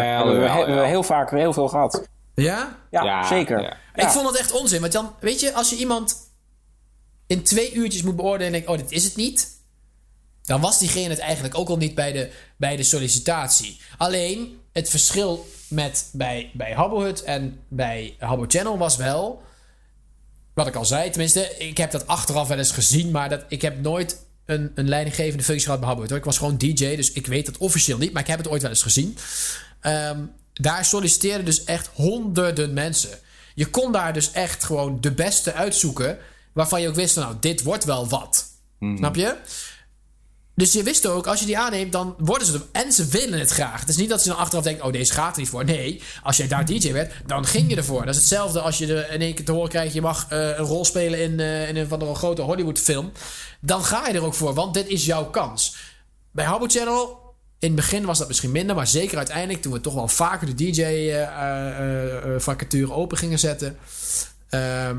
hebben 0.49 0.87
heel 0.87 1.03
vaak 1.03 1.31
heel 1.31 1.53
veel 1.53 1.69
gehad. 1.69 2.09
Ja? 2.35 2.79
Ja, 2.91 3.03
Ja, 3.05 3.27
zeker. 3.27 3.61
ja. 3.63 3.77
Ik 3.95 4.09
vond 4.09 4.29
het 4.29 4.39
echt 4.39 4.53
onzin. 4.53 4.81
Want 4.81 4.93
dan, 4.93 5.15
weet 5.21 5.41
je, 5.41 5.53
als 5.55 5.71
je 5.71 5.77
iemand 5.77 6.17
in 7.27 7.43
twee 7.43 7.73
uurtjes 7.73 8.03
moet 8.03 8.17
beoordelen 8.17 8.47
en 8.47 8.53
denkt, 8.53 8.69
oh, 8.69 8.77
dit 8.77 8.91
is 8.93 9.05
het 9.05 9.17
niet. 9.17 9.49
Dan 10.43 10.61
was 10.61 10.79
diegene 10.79 11.09
het 11.09 11.19
eigenlijk 11.19 11.59
ook 11.59 11.69
al 11.69 11.77
niet 11.77 11.95
bij 11.95 12.13
de, 12.13 12.31
bij 12.57 12.77
de 12.77 12.83
sollicitatie. 12.83 13.81
Alleen 13.97 14.61
het 14.73 14.91
verschil 14.91 15.47
met 15.69 16.09
bij, 16.13 16.51
bij 16.55 16.73
Habbohut 16.73 17.23
en 17.23 17.61
bij 17.69 18.17
Habbo 18.19 18.45
Channel 18.49 18.79
was 18.79 18.97
wel. 18.97 19.43
Wat 20.55 20.67
ik 20.67 20.75
al 20.77 20.85
zei, 20.85 21.11
tenminste, 21.11 21.55
ik 21.59 21.77
heb 21.77 21.91
dat 21.91 22.07
achteraf 22.07 22.49
wel 22.49 22.59
eens 22.59 22.71
gezien, 22.71 23.11
maar 23.11 23.29
dat, 23.29 23.45
ik 23.49 23.63
heb 23.63 23.81
nooit 23.81 24.27
een, 24.47 24.73
een 24.75 24.89
leidinggevende 24.89 25.45
functie 25.45 25.65
gehad 25.65 25.79
bij 25.81 25.89
Habbohut. 25.89 26.11
hoor. 26.11 26.19
Ik 26.21 26.25
was 26.25 26.39
gewoon 26.39 26.59
DJ, 26.59 26.97
dus 26.97 27.13
ik 27.13 27.27
weet 27.27 27.47
het 27.47 27.59
officieel 27.59 27.99
niet, 27.99 28.13
maar 28.13 28.23
ik 28.23 28.29
heb 28.29 28.39
het 28.39 28.49
ooit 28.49 28.63
wel 28.63 28.71
eens 28.71 28.83
gezien. 28.83 29.17
Ehm, 29.81 30.25
daar 30.61 30.85
solliciteerden 30.85 31.45
dus 31.45 31.65
echt 31.65 31.91
honderden 31.95 32.73
mensen. 32.73 33.19
Je 33.55 33.67
kon 33.67 33.93
daar 33.93 34.13
dus 34.13 34.33
echt 34.33 34.65
gewoon 34.65 35.01
de 35.01 35.13
beste 35.13 35.53
uitzoeken. 35.53 36.19
Waarvan 36.53 36.81
je 36.81 36.89
ook 36.89 36.95
wist, 36.95 37.17
nou, 37.17 37.35
dit 37.41 37.63
wordt 37.63 37.85
wel 37.85 38.09
wat. 38.09 38.47
Snap 38.97 39.17
je? 39.17 39.37
Dus 40.61 40.73
je 40.73 40.83
wist 40.83 41.07
ook, 41.07 41.27
als 41.27 41.41
je 41.41 41.47
die 41.47 41.59
aanneemt, 41.59 41.93
dan 41.93 42.15
worden 42.19 42.47
ze 42.47 42.55
er. 42.55 42.83
En 42.83 42.93
ze 42.93 43.07
willen 43.07 43.39
het 43.39 43.51
graag. 43.51 43.81
Het 43.81 43.89
is 43.89 43.97
niet 43.97 44.09
dat 44.09 44.23
ze 44.23 44.29
dan 44.29 44.37
achteraf 44.37 44.65
denken: 44.65 44.85
oh, 44.85 44.93
deze 44.93 45.13
gaat 45.13 45.33
er 45.33 45.41
niet 45.41 45.49
voor. 45.49 45.65
Nee, 45.65 46.03
als 46.23 46.37
jij 46.37 46.49
daar 46.49 46.65
DJ 46.65 46.93
werd, 46.93 47.13
dan 47.27 47.47
ging 47.47 47.71
je 47.71 47.77
ervoor. 47.77 48.05
Dat 48.05 48.15
is 48.15 48.21
hetzelfde 48.21 48.61
als 48.61 48.79
je 48.79 48.95
er 48.95 49.13
in 49.13 49.21
één 49.21 49.35
keer 49.35 49.45
te 49.45 49.53
horen 49.53 49.69
krijgt: 49.69 49.95
je 49.95 50.01
mag 50.01 50.27
eh, 50.29 50.39
een 50.39 50.65
rol 50.65 50.85
spelen 50.85 51.21
in, 51.21 51.41
eh, 51.41 51.69
in 51.69 51.77
een 51.77 51.89
van 51.89 51.99
de 51.99 52.15
grote 52.15 52.43
Hollywood-film. 52.43 53.13
Dan 53.61 53.85
ga 53.85 54.09
je 54.09 54.15
er 54.15 54.25
ook 54.25 54.35
voor, 54.35 54.55
want 54.55 54.75
dit 54.75 54.89
is 54.89 55.05
jouw 55.05 55.25
kans. 55.25 55.77
Bij 56.31 56.45
Habbo 56.45 56.67
Channel, 56.67 57.30
in 57.61 57.67
het 57.69 57.75
begin 57.77 58.05
was 58.05 58.19
dat 58.19 58.29
misschien 58.29 58.51
minder, 58.53 58.77
maar 58.77 58.87
zeker 58.87 59.17
uiteindelijk, 59.17 59.63
toen 59.63 59.73
we 59.73 59.81
toch 59.81 59.95
wel 59.95 60.09
vaker 60.09 60.47
de 60.47 60.55
DJ-vacature 61.85 62.93
open 62.93 63.19
gingen 63.19 63.39
zetten, 63.39 63.77
ehm, 64.49 64.99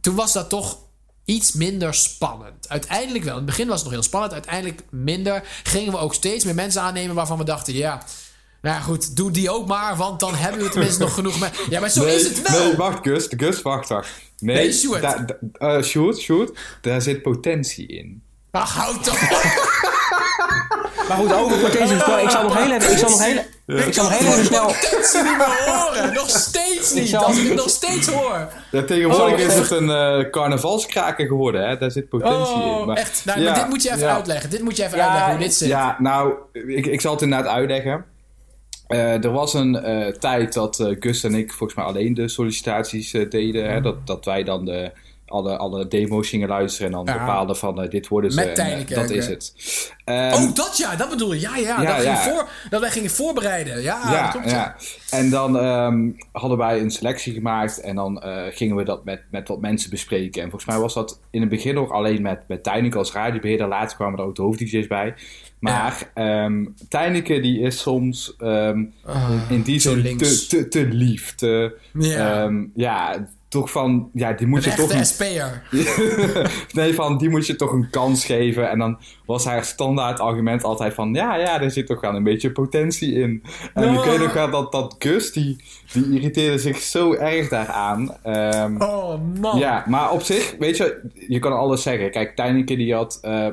toen 0.00 0.14
was 0.14 0.32
dat 0.32 0.48
toch 0.48 0.78
iets 1.24 1.52
minder 1.52 1.94
spannend. 1.94 2.68
Uiteindelijk 2.68 3.24
wel. 3.24 3.32
In 3.32 3.38
het 3.38 3.46
begin 3.46 3.66
was 3.66 3.74
het 3.76 3.84
nog 3.84 3.92
heel 3.92 4.02
spannend. 4.02 4.32
Uiteindelijk 4.32 4.82
minder. 4.90 5.42
Gingen 5.62 5.92
we 5.92 5.98
ook 5.98 6.14
steeds 6.14 6.44
meer 6.44 6.54
mensen 6.54 6.82
aannemen 6.82 7.14
waarvan 7.14 7.38
we 7.38 7.44
dachten: 7.44 7.74
ja, 7.74 8.02
nou 8.62 8.76
ja, 8.76 8.80
goed, 8.82 9.16
doe 9.16 9.30
die 9.30 9.50
ook 9.50 9.66
maar, 9.66 9.96
want 9.96 10.20
dan 10.20 10.34
hebben 10.34 10.62
we 10.62 10.68
tenminste 10.68 11.00
nog 11.02 11.14
genoeg. 11.14 11.38
me- 11.40 11.66
Ja, 11.70 11.80
maar 11.80 11.90
zo 11.90 12.04
nee, 12.04 12.14
is 12.14 12.28
het 12.28 12.50
wel. 12.50 12.64
Nee, 12.66 12.76
wacht, 12.76 12.98
Gus. 13.06 13.26
Gus, 13.36 13.62
wacht, 13.62 13.88
wacht. 13.88 14.08
Nee, 14.38 14.56
Nee, 14.56 14.72
Sjoerd. 14.72 15.02
da- 15.02 15.24
da- 15.26 15.76
eh, 15.76 15.82
Sjoerd, 15.82 16.18
Sjoerd, 16.18 16.58
daar 16.80 17.02
zit 17.02 17.22
potentie 17.22 17.86
in. 17.86 18.22
Ach, 18.60 18.74
houd 18.74 19.04
toch. 19.04 19.20
Maar 21.08 21.16
goed, 21.16 21.32
over 21.32 21.58
potentie 21.58 21.94
gesproken. 21.96 22.22
Ik 22.22 22.30
zal 22.30 22.42
nog 22.42 22.56
heel 22.64 22.72
even... 22.72 22.90
Ik 22.92 22.98
zal 22.98 23.08
nog 23.10 23.24
heel, 23.24 23.36
ik 23.86 23.92
zal 23.94 24.04
nog 24.04 24.18
heel 24.18 24.32
even 24.32 24.44
snel... 24.44 24.64
potentie 24.66 25.22
niet 25.22 25.36
meer 25.36 25.64
horen. 25.74 26.14
Nog 26.14 26.28
steeds 26.30 26.92
niet. 26.94 27.08
zal- 27.08 27.24
Als 27.24 27.38
ik 27.38 27.46
het 27.46 27.54
nog 27.56 27.68
steeds 27.68 28.08
hoor. 28.08 28.48
Ja, 28.70 28.82
tegenwoordig 28.82 29.32
Oh, 29.34 29.38
is 29.46 29.54
het 29.54 29.70
een 29.70 29.90
eh 29.90 30.30
carnavalskraker 30.30 31.26
geworden, 31.26 31.68
hè? 31.68 31.76
Daar 31.78 31.90
zit 31.90 32.08
potentie 32.08 32.54
in. 32.54 32.60
Oh, 32.62 32.86
Maar- 32.86 32.96
echt. 32.96 33.22
Nou, 33.24 33.40
Ja, 33.40 33.50
maar 33.50 33.60
dit 33.60 33.68
moet 33.68 33.82
je 33.82 33.88
even 33.88 34.00
ja. 34.06 34.14
uitleggen. 34.14 34.50
Dit 34.50 34.62
moet 34.62 34.76
je 34.76 34.84
even 34.84 34.96
Ja, 34.98 35.04
uitleggen 35.04 35.34
hoe 35.36 35.44
dit 35.44 35.54
zit. 35.54 35.68
Ja, 35.68 35.96
nou, 35.98 36.34
ik, 36.52 36.86
ik 36.86 37.00
zal 37.00 37.12
het 37.12 37.22
inderdaad 37.22 37.52
uitleggen. 37.54 38.04
Eh, 38.86 39.24
er 39.24 39.32
was 39.32 39.54
een 39.54 39.76
eh, 39.76 40.12
tijd 40.12 40.52
dat 40.52 40.80
eh, 40.80 40.96
Gus 41.00 41.24
en 41.24 41.34
ik 41.34 41.52
volgens 41.52 41.78
mij 41.78 41.86
alleen 41.88 42.14
de 42.14 42.28
sollicitaties 42.28 43.10
deden. 43.10 43.70
Hè? 43.72 43.80
Dat, 43.80 44.06
dat 44.06 44.24
wij 44.24 44.42
dan 44.44 44.64
de, 44.64 44.92
alle, 45.26 45.56
alle 45.56 45.88
demo's 45.88 46.28
gingen 46.28 46.48
luisteren 46.48 46.86
en 46.86 46.92
dan 46.92 47.04
Ja. 47.14 47.18
bepaalden 47.20 47.56
van 47.56 47.82
eh, 47.82 47.90
dit 47.90 48.08
worden 48.08 48.30
ze. 48.32 48.44
Met 48.44 48.58
en, 48.58 48.86
eh, 48.88 48.96
dat 48.96 49.10
is 49.10 49.26
het. 49.26 49.54
Ehm, 50.04 50.32
Oh, 50.34 50.54
dat 50.54 50.76
ja, 50.76 50.96
dat 50.96 51.08
bedoel 51.10 51.32
je. 51.32 51.40
Ja, 51.40 51.56
ja. 51.56 51.82
Ja, 51.82 51.94
dat, 51.96 52.04
ja. 52.04 52.14
Ging 52.14 52.34
voor, 52.34 52.48
dat 52.70 52.80
wij 52.80 52.90
gingen 52.90 53.10
voorbereiden. 53.10 53.82
Ja, 53.82 54.30
dat 54.32 54.50
ja. 54.50 54.76
En 55.10 55.30
dan 55.30 55.58
ehm, 55.58 56.10
hadden 56.32 56.58
wij 56.58 56.80
een 56.80 56.90
selectie 56.90 57.32
gemaakt 57.32 57.80
en 57.80 57.94
dan 57.96 58.20
eh, 58.22 58.42
gingen 58.50 58.76
we 58.76 58.84
dat 58.84 59.04
met, 59.04 59.22
met 59.30 59.48
wat 59.48 59.60
mensen 59.60 59.90
bespreken. 59.90 60.42
En 60.42 60.50
volgens 60.50 60.70
mij 60.70 60.80
was 60.80 60.94
dat 60.94 61.20
in 61.30 61.40
het 61.40 61.50
begin 61.50 61.74
nog 61.74 61.90
alleen 61.90 62.22
met, 62.22 62.40
met 62.48 62.62
Tijneke 62.62 62.98
als 62.98 63.12
radiobeheerder. 63.12 63.68
Later 63.68 63.96
kwamen 63.96 64.18
er 64.18 64.24
ook 64.24 64.36
de 64.36 64.42
hoofd-DJ's 64.42 64.86
bij. 64.86 65.14
Maar 65.58 66.12
Tijneke 66.88 67.40
die 67.40 67.60
is 67.60 67.78
soms 67.80 68.34
ehm, 68.38 68.84
in 69.48 69.62
die 69.62 69.74
Ah, 69.76 69.80
zin 69.80 69.96
links. 69.98 70.46
te, 70.46 70.56
te, 70.56 70.68
te 70.68 70.84
lief. 70.86 71.34
Te, 71.34 71.76
Ja. 71.92 72.08
ja. 72.42 72.50
ja, 72.74 73.26
toch 73.48 73.70
van, 73.70 74.10
ja, 74.12 74.32
die 74.32 74.46
moet 74.46 74.64
Een 74.66 74.70
je 74.70 74.76
toch 74.76 74.92
een 74.92 75.06
SP'er. 75.06 75.62
nee, 76.72 76.94
van 76.94 77.18
die 77.18 77.28
moet 77.28 77.46
je 77.46 77.56
toch 77.56 77.72
een 77.72 77.90
kans 77.90 78.24
geven. 78.24 78.70
En 78.70 78.78
dan 78.78 78.98
was 79.26 79.44
haar 79.44 79.64
standaard 79.64 80.20
argument 80.20 80.64
altijd 80.64 80.94
van... 80.94 81.14
Ja, 81.14 81.36
ja, 81.36 81.60
er 81.60 81.70
zit 81.70 81.86
toch 81.86 82.00
wel 82.00 82.14
een 82.14 82.22
beetje 82.22 82.52
potentie 82.52 83.12
in. 83.14 83.42
En 83.74 83.92
Ja. 83.92 83.98
ik 83.98 84.04
weet 84.04 84.18
nog 84.18 84.32
wel 84.32 84.50
dat, 84.50 84.72
dat 84.72 84.94
Gus, 84.98 85.32
die, 85.32 85.64
die 85.92 86.10
irriteerde 86.14 86.58
zich 86.58 86.78
zo 86.78 87.12
erg 87.14 87.48
daaraan. 87.48 88.16
Ehm, 88.22 88.82
Oh, 88.82 89.20
man. 89.40 89.58
Ja, 89.58 89.84
maar 89.88 90.10
op 90.10 90.22
zich, 90.22 90.54
weet 90.58 90.76
je, 90.76 91.10
je 91.28 91.38
kan 91.38 91.52
alles 91.52 91.82
zeggen. 91.82 92.10
Kijk, 92.10 92.36
Tijneke 92.36 92.76
die 92.76 92.94
had... 92.94 93.18
eh, 93.22 93.48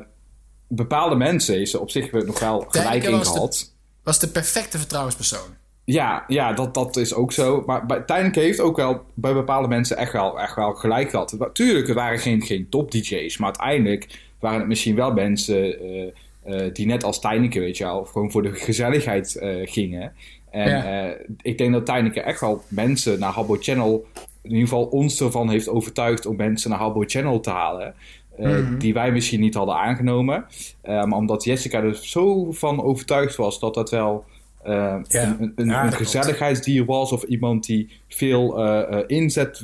bepaalde 0.68 1.16
mensen 1.16 1.68
ze 1.68 1.80
op 1.80 1.90
zich 1.92 2.12
nog 2.12 2.40
wel 2.40 2.66
gelijk 2.70 3.04
in 3.04 3.26
gehad. 3.26 3.74
Was 4.04 4.20
de 4.20 4.28
perfecte 4.28 4.78
vertrouwenspersoon. 4.78 5.62
Ja, 5.86 6.24
ja 6.28 6.54
dat, 6.54 6.74
dat 6.74 6.98
is 6.98 7.14
ook 7.14 7.32
zo. 7.32 7.64
Maar 7.66 7.86
bij, 7.86 8.00
Tijnke 8.00 8.40
heeft 8.40 8.60
ook 8.60 8.78
wel 8.78 9.02
bij 9.14 9.34
bepaalde 9.34 9.68
mensen 9.68 9.98
echt 9.98 10.12
wel, 10.12 10.40
echt 10.40 10.56
wel 10.56 10.74
gelijk 10.74 11.10
gehad. 11.10 11.38
Tuurlijk, 11.54 11.88
er 11.88 11.96
waren 11.96 12.20
geen, 12.20 12.42
geen 12.42 12.70
top-DJ's, 12.70 13.38
maar 13.38 13.48
uiteindelijk 13.48 14.32
waren 14.40 14.60
het 14.60 14.68
misschien 14.68 14.96
wel 14.96 15.14
mensen 15.14 15.80
eh, 15.80 16.08
eh, 16.44 16.74
die 16.74 16.86
net 16.86 17.04
als 17.04 17.20
Tijnke, 17.20 17.60
weet 17.60 17.78
je 17.78 17.84
wel, 17.84 18.06
gewoon 18.06 18.32
voor 18.32 18.42
de 18.42 18.54
gezelligheid 18.54 19.36
eh, 19.36 19.56
gingen. 19.64 20.14
En 20.50 21.18
ik 21.42 21.58
denk 21.58 21.74
dat 21.74 21.86
Tijnke 21.86 22.22
echt 22.22 22.40
wel 22.40 22.64
mensen 22.68 23.20
naar 23.20 23.32
Habbo 23.32 23.58
Channel, 23.60 24.06
in 24.42 24.52
ieder 24.52 24.68
geval 24.68 24.86
ons 24.86 25.22
ervan 25.22 25.50
heeft 25.50 25.70
overtuigd 25.70 26.26
om 26.26 26.36
mensen 26.36 26.70
naar 26.70 26.80
Habbo 26.80 27.04
Channel 27.06 27.40
te 27.40 27.50
halen. 27.50 27.94
Mhm. 28.38 28.78
Die 28.78 28.94
wij 28.94 29.12
misschien 29.12 29.40
niet 29.40 29.54
hadden 29.54 29.76
aangenomen. 29.76 30.46
maar 30.84 31.12
omdat 31.12 31.44
Jessica 31.44 31.82
er 31.82 31.96
zo 31.96 32.52
van 32.52 32.84
overtuigd 32.84 33.36
was 33.36 33.60
dat 33.60 33.74
dat 33.74 33.90
wel 33.90 34.26
uh, 34.68 34.96
een, 35.08 35.54
een, 35.56 35.70
een 35.70 35.92
gezelligheidsdier 35.92 36.86
was 36.86 37.12
of 37.12 37.24
iemand 37.24 37.66
die 37.66 38.02
veel 38.08 38.66
uh, 38.66 39.04
inzet 39.08 39.60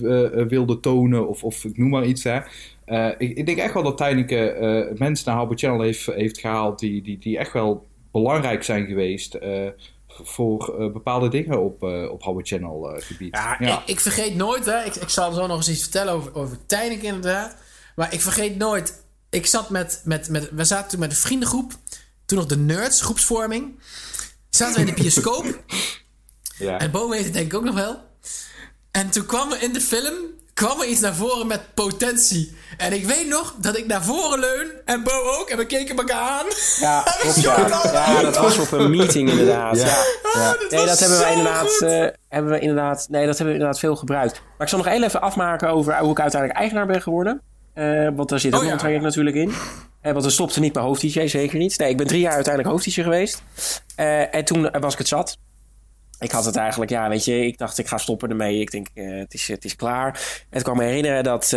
wilde 0.48 0.80
tonen 0.80 1.28
of, 1.28 1.44
of 1.44 1.64
ik 1.64 1.78
noem 1.78 1.90
maar 1.90 2.06
iets. 2.06 2.24
Hè. 2.24 2.40
Ik, 3.18 3.38
ik, 3.38 3.46
denk 3.46 3.58
echt 3.58 3.74
wel 3.74 3.84
dat 3.84 3.98
Tijneke 3.98 4.94
mensen 4.98 5.26
naar 5.26 5.36
Habbo 5.36 5.54
Channel 5.56 5.82
heeft, 5.82 6.06
heeft 6.06 6.40
gehaald 6.40 6.80
die, 6.80 7.02
die, 7.02 7.18
die 7.18 7.38
echt 7.38 7.54
wel 7.54 7.88
belangrijk 8.12 8.64
zijn 8.64 8.86
geweest 8.86 9.38
voor 10.08 10.90
bepaalde 10.94 11.30
dingen 11.30 11.64
op, 11.64 11.84
op 11.84 12.24
Habbo 12.24 12.40
Channel 12.44 12.94
gebied. 12.98 13.36
Ja, 13.36 13.56
ja. 13.60 13.80
Ik, 13.82 13.88
ik, 13.88 14.00
vergeet 14.00 14.36
nooit, 14.36 14.66
hè, 14.66 14.84
ik, 14.84 14.96
ik 14.96 15.10
zal 15.10 15.32
zo 15.32 15.48
nog 15.48 15.58
eens 15.58 15.70
iets 15.70 15.82
vertellen 15.82 16.14
over, 16.14 16.36
over 16.36 16.58
Tijneke 16.66 17.06
inderdaad. 17.06 17.56
Maar 17.96 18.14
ik 18.14 18.22
vergeet 18.22 18.58
nooit, 18.58 19.04
ik 19.30 19.46
zat 19.46 19.70
met, 19.70 20.02
met, 20.06 20.30
met, 20.30 20.50
we 20.52 20.64
zaten 20.64 20.90
toen 20.90 21.00
met 21.00 21.12
een 21.12 21.18
vriendengroep, 21.18 21.72
toen 22.26 22.38
nog 22.38 22.48
de 22.48 22.58
Nerds, 22.58 23.02
groepsvorming 23.02 23.80
zaten 24.50 24.74
we 24.74 24.80
in 24.80 24.96
de 24.96 25.02
bioscoop. 25.02 25.64
ja. 26.58 26.80
En 26.80 26.92
Bo 26.92 27.10
weet 27.10 27.24
het 27.24 27.34
denk 27.34 27.46
ik 27.46 27.54
ook 27.54 27.64
nog 27.64 27.76
wel. 27.76 28.08
En 28.92 29.10
toen 29.10 29.26
kwam 29.26 29.52
er 29.52 29.64
in 29.64 29.74
de 29.74 29.82
film 29.82 30.14
kwam 30.60 30.82
er 30.82 30.88
iets 30.88 31.00
naar 31.00 31.16
voren 31.16 31.48
met 31.48 31.74
potentie. 31.74 32.58
En 32.78 32.94
ik 32.94 33.06
weet 33.06 33.28
nog 33.28 33.56
dat 33.58 33.78
ik 33.78 33.88
naar 33.88 34.04
voren 34.04 34.40
leun 34.40 34.72
en 34.86 35.04
Bo 35.04 35.12
ook. 35.40 35.50
En 35.50 35.58
we 35.58 35.66
keken 35.66 35.98
elkaar 35.98 36.30
aan. 36.30 36.46
Ja, 36.80 37.04
klopt, 37.20 37.42
ja. 37.42 37.68
ja, 37.92 38.22
dat 38.22 38.38
was 38.38 38.58
op 38.58 38.72
een 38.72 38.90
meeting 38.90 39.30
inderdaad. 39.30 39.78
Ja. 39.78 39.86
ja. 39.86 40.04
Ah, 40.34 40.70
nee, 40.70 40.86
dat 40.86 41.00
hebben 41.00 41.20
we 41.20 41.30
inderdaad, 41.30 41.82
uh, 41.82 42.08
hebben 42.30 42.52
we 42.52 42.60
inderdaad. 42.60 43.08
Nee, 43.10 43.26
dat 43.26 43.38
hebben 43.38 43.46
we 43.46 43.60
inderdaad 43.60 43.80
veel 43.80 43.96
gebruikt. 43.96 44.34
Maar 44.34 44.68
ik 44.68 44.68
zal 44.68 44.78
nog 44.78 44.88
heel 44.88 45.04
even 45.04 45.22
afmaken 45.22 45.70
over 45.70 45.98
hoe 45.98 46.12
ik 46.12 46.20
uiteindelijk 46.20 46.60
eigenaar 46.60 46.88
ben 46.88 47.02
geworden. 47.02 47.42
Uh, 47.80 48.10
want 48.16 48.30
daar 48.30 48.40
zit 48.40 48.54
ook 48.56 48.64
oh, 48.64 48.68
een 48.70 48.78
traject 48.78 49.04
natuurlijk 49.04 49.36
in. 49.36 49.50
Uh, 49.50 50.12
want 50.12 50.24
we 50.24 50.30
stopte 50.30 50.60
niet 50.60 50.74
bij 50.74 50.82
hoofd-DJ, 50.82 51.28
zeker 51.28 51.58
niet. 51.58 51.78
Nee, 51.78 51.90
ik 51.90 51.98
ben 51.98 52.08
drie 52.08 52.20
jaar 52.20 52.34
uiteindelijk 52.34 52.74
hoofd-DJ 52.74 53.02
geweest. 53.02 53.44
Uh, 53.98 54.36
en 54.36 54.46
toen 54.46 54.70
was 54.80 54.94
ik 54.94 55.00
het 55.00 55.08
zat. 55.08 55.38
Ik 56.20 56.32
had 56.32 56.46
het 56.46 56.56
eigenlijk, 56.56 56.92
ja, 56.92 57.10
weet 57.10 57.26
je, 57.26 57.46
ik 57.46 57.58
dacht 57.58 57.78
ik 57.78 57.88
ga 57.88 57.98
stoppen 57.98 58.30
ermee. 58.30 58.60
Ik 58.60 58.72
denk, 58.72 58.88
het, 58.94 59.34
is, 59.34 59.48
het 59.48 59.66
is 59.66 59.76
klaar. 59.76 60.08
En 60.50 60.58
ik 60.58 60.64
kwam 60.64 60.78
me 60.78 60.84
herinneren 60.84 61.24
dat, 61.24 61.50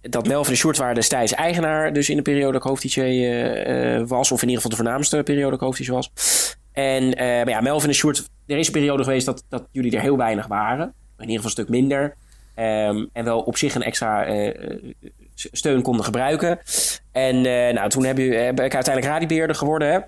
dat 0.00 0.26
Melvin 0.26 0.52
de 0.52 0.58
Short 0.58 0.76
waren 0.76 0.94
destijds 0.94 1.34
eigenaar. 1.34 1.92
Dus 1.92 2.08
in 2.10 2.16
de 2.16 2.22
periode 2.22 2.52
dat 2.52 2.62
ik 2.62 2.68
hoofd-DJ 2.68 4.04
was. 4.06 4.32
Of 4.32 4.42
in 4.42 4.48
ieder 4.48 4.62
geval 4.62 4.70
de 4.70 4.82
voornaamste 4.82 5.22
periode 5.22 5.50
dat 5.50 5.60
ik 5.60 5.66
hoofd-DJ 5.66 5.90
was. 5.90 6.10
En 6.72 7.08
maar 7.08 7.48
ja, 7.48 7.60
Melvin 7.60 7.88
de 7.88 7.94
Short, 7.94 8.28
er 8.46 8.58
is 8.58 8.66
een 8.66 8.72
periode 8.72 9.04
geweest 9.04 9.26
dat, 9.26 9.44
dat 9.48 9.68
jullie 9.72 9.96
er 9.96 10.00
heel 10.00 10.16
weinig 10.16 10.46
waren. 10.46 10.84
In 11.18 11.28
ieder 11.28 11.36
geval 11.36 11.44
een 11.44 11.50
stuk 11.50 11.68
minder. 11.68 12.16
Um, 12.58 13.10
en 13.12 13.24
wel 13.24 13.40
op 13.40 13.56
zich 13.56 13.74
een 13.74 13.82
extra 13.82 14.28
uh, 14.28 14.54
steun 15.34 15.82
konden 15.82 16.04
gebruiken. 16.04 16.58
En 17.12 17.36
uh, 17.36 17.72
nou, 17.72 17.88
toen 17.88 18.04
heb, 18.04 18.18
je, 18.18 18.34
heb 18.34 18.60
ik 18.60 18.74
uiteindelijk 18.74 19.12
radiobeheerder 19.12 19.56
geworden. 19.56 19.92
Hè? 19.92 19.98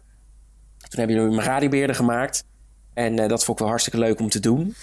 Toen 0.89 0.99
hebben 0.99 1.17
jullie 1.17 1.37
me 1.37 1.43
radiobeheerder 1.43 1.97
gemaakt. 1.97 2.45
En 2.95 3.17
dat 3.17 3.45
vond 3.45 3.49
ik 3.49 3.59
wel 3.59 3.69
hartstikke 3.69 3.99
leuk 3.99 4.21
om 4.21 4.29
te 4.29 4.41
doen. 4.41 4.75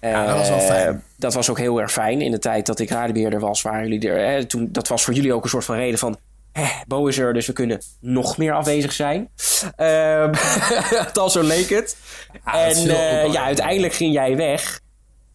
Ja, 0.00 0.26
dat 0.26 0.36
was 0.36 0.48
wel 0.48 0.60
fijn. 0.60 1.02
Dat 1.16 1.34
was 1.34 1.50
ook 1.50 1.58
heel 1.58 1.80
erg 1.80 1.92
fijn. 1.92 2.20
In 2.20 2.30
de 2.30 2.38
tijd 2.38 2.66
dat 2.66 2.78
ik 2.78 2.90
radiobeheerder 2.90 3.40
was, 3.40 3.62
waren 3.62 3.88
jullie 3.88 4.08
er. 4.08 4.26
Hè, 4.26 4.44
toen, 4.44 4.68
dat 4.72 4.88
was 4.88 5.04
voor 5.04 5.14
jullie 5.14 5.32
ook 5.32 5.44
een 5.44 5.50
soort 5.50 5.64
van 5.64 5.76
reden 5.76 5.98
van... 5.98 6.18
Hè, 6.52 6.66
Bo 6.86 7.06
is 7.06 7.18
er, 7.18 7.32
dus 7.32 7.46
we 7.46 7.52
kunnen 7.52 7.80
nog 8.00 8.36
meer 8.36 8.52
afwezig 8.52 8.92
zijn. 8.92 9.28
Um, 9.76 10.30
dat 11.12 11.32
zo 11.32 11.42
leek 11.42 11.68
het. 11.68 11.96
Ja, 12.44 12.66
en 12.66 12.82
ja, 13.32 13.44
uiteindelijk 13.44 13.92
ging 13.92 14.12
jij 14.12 14.36
weg. 14.36 14.80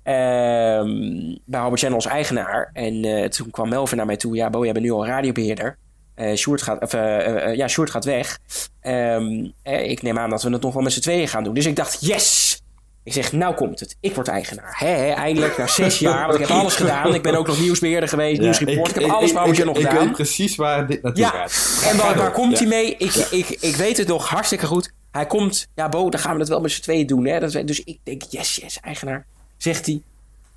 Ehm, 0.10 1.36
bij 1.46 1.60
Albert 1.60 1.80
Channel 1.80 1.96
als 1.96 2.06
eigenaar. 2.06 2.70
En 2.74 3.06
uh, 3.06 3.26
toen 3.26 3.50
kwam 3.50 3.70
Melvin 3.70 3.98
naar 3.98 4.06
mij 4.06 4.18
toe. 4.18 4.36
Ja, 4.36 4.50
Bo, 4.50 4.64
jij 4.64 4.74
bent 4.74 4.86
nu 4.86 4.92
al 4.92 5.06
radiobeheerder. 5.06 5.78
Uh, 6.16 6.36
Sjoerd, 6.36 6.62
gaat, 6.62 6.82
of, 6.82 6.94
uh, 6.94 7.56
ja, 7.56 7.68
Sjoerd 7.68 7.90
gaat 7.90 8.06
weg. 8.06 8.40
Um, 8.82 9.54
ik 9.64 10.02
neem 10.02 10.20
aan 10.20 10.30
dat 10.30 10.44
we 10.44 10.50
het 10.50 10.62
nog 10.62 10.74
wel 10.74 10.84
met 10.84 10.94
z'n 10.94 11.00
tweeën 11.00 11.28
gaan 11.28 11.44
doen. 11.44 11.54
Dus 11.54 11.66
ik 11.66 11.76
dacht, 11.76 11.98
yes! 12.02 12.62
Ik 13.04 13.14
zeg, 13.14 13.32
nou 13.32 13.56
komt 13.56 13.80
het. 13.80 13.98
Ik 14.00 14.16
word 14.16 14.28
eigenaar. 14.28 14.78
Eindelijk, 15.16 15.58
na 15.58 15.68
zes 15.68 16.00
jaar. 16.10 16.28
Want 16.28 16.40
ik 16.40 16.48
heb 16.48 16.58
alles 16.58 16.76
gedaan. 16.76 17.14
Ik 17.14 17.22
ben 17.22 17.36
ook 17.36 17.48
nog 17.48 17.60
nieuwsbeheerder 17.60 18.10
geweest, 18.10 18.38
ja, 18.38 18.44
nieuwsreport. 18.44 18.90
Ik, 18.90 18.96
ik, 18.96 19.02
heb 19.02 19.12
alles 19.12 19.32
bij 19.34 19.42
Albert 19.42 19.58
gedaan. 19.58 19.94
Ik 19.96 20.00
weet 20.00 20.12
precies 20.12 20.56
waar 20.56 20.88
dit 20.88 21.02
naartoe 21.02 21.24
ja. 21.24 21.30
gaat. 21.30 21.88
En 21.92 21.98
waar, 21.98 22.18
waar 22.18 22.32
komt 22.32 22.60
hij 22.60 22.68
mee? 22.68 22.96
Ik, 22.98 23.14
ik, 23.14 23.50
ik 23.50 23.76
weet 23.76 23.98
het 23.98 24.08
nog 24.08 24.30
hartstikke 24.30 24.66
goed. 24.66 24.94
Hij 25.12 25.26
komt, 25.26 25.68
ja 25.76 25.90
Bo, 25.90 26.10
dan 26.10 26.20
gaan 26.20 26.34
we 26.34 26.40
het 26.40 26.50
wel 26.50 26.62
met 26.62 26.72
z'n 26.72 26.82
tweeën 26.82 27.08
doen. 27.08 27.26
Hè? 27.26 27.40
Dat, 27.40 27.68
dus 27.68 27.84
ik 27.84 28.00
denk, 28.04 28.22
yes, 28.30 28.56
yes, 28.56 28.80
eigenaar. 28.80 29.26
Zegt 29.60 29.86
hij, 29.86 30.02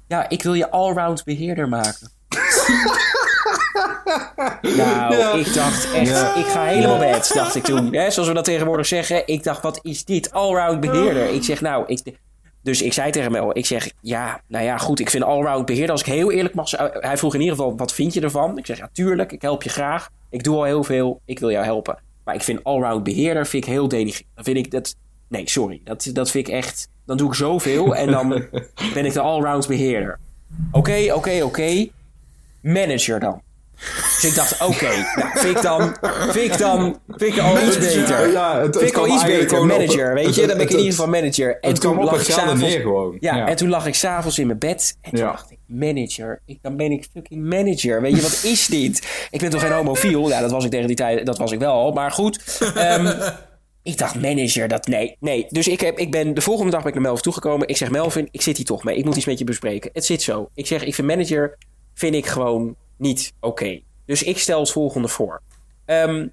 ja, 0.08 0.28
ik 0.28 0.42
wil 0.42 0.54
je 0.54 0.70
allround 0.70 1.24
beheerder 1.24 1.68
maken. 1.68 2.10
nou, 4.76 5.38
ik 5.38 5.54
dacht 5.54 5.92
echt, 5.92 6.08
ja. 6.08 6.34
ik 6.34 6.46
ga 6.46 6.64
helemaal 6.64 7.02
ja. 7.02 7.12
bed, 7.12 7.30
dacht 7.34 7.54
ik 7.54 7.64
toen. 7.64 7.94
Hè, 7.94 8.10
zoals 8.10 8.28
we 8.28 8.34
dat 8.34 8.44
tegenwoordig 8.44 8.86
zeggen. 8.86 9.26
Ik 9.26 9.42
dacht, 9.42 9.62
wat 9.62 9.78
is 9.82 10.04
dit? 10.04 10.32
Allround 10.32 10.80
beheerder. 10.80 11.28
Ik 11.28 11.44
zeg, 11.44 11.60
nou, 11.60 11.84
ik, 11.86 12.18
dus 12.62 12.82
ik 12.82 12.92
zei 12.92 13.10
tegen 13.10 13.32
Mel, 13.32 13.56
ik 13.56 13.66
zeg, 13.66 13.90
ja, 14.00 14.40
nou 14.48 14.64
ja, 14.64 14.78
goed, 14.78 15.00
ik 15.00 15.10
vind 15.10 15.24
allround 15.24 15.66
beheerder. 15.66 15.90
Als 15.90 16.00
ik 16.00 16.06
heel 16.06 16.32
eerlijk 16.32 16.54
mag 16.54 16.70
hij 17.00 17.16
vroeg 17.16 17.34
in 17.34 17.40
ieder 17.40 17.56
geval, 17.56 17.76
wat 17.76 17.92
vind 17.92 18.14
je 18.14 18.20
ervan? 18.20 18.58
Ik 18.58 18.66
zeg, 18.66 18.78
ja, 18.78 18.88
tuurlijk, 18.92 19.32
ik 19.32 19.42
help 19.42 19.62
je 19.62 19.70
graag. 19.70 20.08
Ik 20.30 20.44
doe 20.44 20.56
al 20.56 20.64
heel 20.64 20.84
veel, 20.84 21.20
ik 21.24 21.38
wil 21.38 21.50
jou 21.50 21.64
helpen. 21.64 21.98
Maar 22.24 22.34
ik 22.34 22.42
vind 22.42 22.64
allround 22.64 23.02
beheerder, 23.02 23.46
vind 23.46 23.64
ik 23.64 23.70
heel 23.70 23.88
denigrerend. 23.88 24.34
Dan 24.34 24.44
vind 24.44 24.56
ik 24.56 24.70
dat, 24.70 24.96
nee, 25.28 25.50
sorry, 25.50 25.80
dat, 25.84 26.10
dat 26.12 26.30
vind 26.30 26.48
ik 26.48 26.54
echt 26.54 26.88
dan 27.06 27.16
doe 27.16 27.28
ik 27.28 27.34
zoveel 27.34 27.96
en 27.96 28.10
dan 28.10 28.28
ben 28.94 29.04
ik 29.04 29.12
de 29.12 29.20
allround 29.20 29.66
beheerder. 29.66 30.18
Oké, 30.70 31.12
oké, 31.14 31.42
oké. 31.42 31.88
Manager 32.60 33.20
dan. 33.20 33.42
Dus 34.20 34.24
ik 34.24 34.34
dacht, 34.34 34.60
oké, 34.60 34.86
nou, 35.16 35.30
vind 35.32 35.56
ik 35.56 35.62
dan, 35.62 35.96
vind 36.30 36.52
ik 36.52 36.58
dan, 36.58 36.98
vind 37.08 37.36
ik 37.36 37.42
al 37.42 37.62
iets 37.62 37.78
beter. 37.78 38.30
Ja, 38.30 38.60
het, 38.60 38.76
vind 38.76 38.90
ik 38.90 38.96
al 38.96 39.06
iets 39.06 39.24
beter, 39.24 39.66
manager, 39.66 40.08
op, 40.08 40.14
weet 40.14 40.34
je. 40.34 40.46
Dan 40.46 40.56
ben 40.56 40.66
ik 40.66 40.70
in 40.70 40.76
ieder 40.76 40.92
geval 40.92 41.08
manager. 41.08 41.60
En 41.60 41.70
het 41.70 41.80
toen 41.80 42.04
lag 42.04 42.14
ik 42.14 42.32
s'avonds, 42.32 42.74
ja, 43.20 43.36
ja, 43.36 43.46
en 43.46 43.56
toen 43.56 43.68
lag 43.68 43.86
ik 43.86 43.94
s'avonds 43.94 44.38
in 44.38 44.46
mijn 44.46 44.58
bed 44.58 44.96
en 45.00 45.10
toen 45.10 45.20
ja. 45.20 45.30
dacht 45.30 45.50
ik, 45.50 45.58
manager, 45.66 46.40
ik, 46.46 46.58
dan 46.62 46.76
ben 46.76 46.92
ik 46.92 47.06
fucking 47.12 47.44
manager. 47.44 48.00
Weet 48.00 48.16
je, 48.16 48.22
wat 48.22 48.42
is 48.44 48.66
dit? 48.66 49.28
Ik 49.30 49.40
ben 49.40 49.50
toch 49.50 49.60
geen 49.60 49.72
homofiel? 49.72 50.28
Ja, 50.28 50.40
dat 50.40 50.50
was 50.50 50.64
ik 50.64 50.70
tegen 50.70 50.86
die 50.86 50.96
tijd, 50.96 51.26
dat 51.26 51.38
was 51.38 51.52
ik 51.52 51.58
wel 51.58 51.92
maar 51.92 52.10
goed. 52.10 52.60
Um, 52.76 53.12
ik 53.82 53.98
dacht, 53.98 54.20
manager, 54.20 54.68
dat 54.68 54.86
nee, 54.86 55.16
nee. 55.20 55.46
Dus 55.48 55.68
ik, 55.68 55.80
heb, 55.80 55.98
ik 55.98 56.10
ben 56.10 56.34
de 56.34 56.40
volgende 56.40 56.70
dag 56.70 56.80
ben 56.80 56.88
ik 56.88 56.94
naar 56.94 57.02
Melvin 57.02 57.22
toegekomen. 57.22 57.68
Ik 57.68 57.76
zeg, 57.76 57.90
Melvin, 57.90 58.28
ik 58.30 58.42
zit 58.42 58.56
hier 58.56 58.66
toch 58.66 58.84
mee. 58.84 58.96
Ik 58.96 59.04
moet 59.04 59.16
iets 59.16 59.26
met 59.26 59.38
je 59.38 59.44
bespreken. 59.44 59.90
Het 59.92 60.04
zit 60.04 60.22
zo. 60.22 60.50
Ik 60.54 60.66
zeg, 60.66 60.84
ik 60.84 60.94
vind 60.94 61.06
manager, 61.06 61.58
vind 61.94 62.14
ik 62.14 62.26
gewoon 62.26 62.76
niet 62.96 63.32
oké. 63.40 63.80
Dus 64.06 64.22
ik 64.22 64.38
stel 64.38 64.60
het 64.60 64.70
volgende 64.70 65.08
voor. 65.08 65.42
Um, 65.86 66.32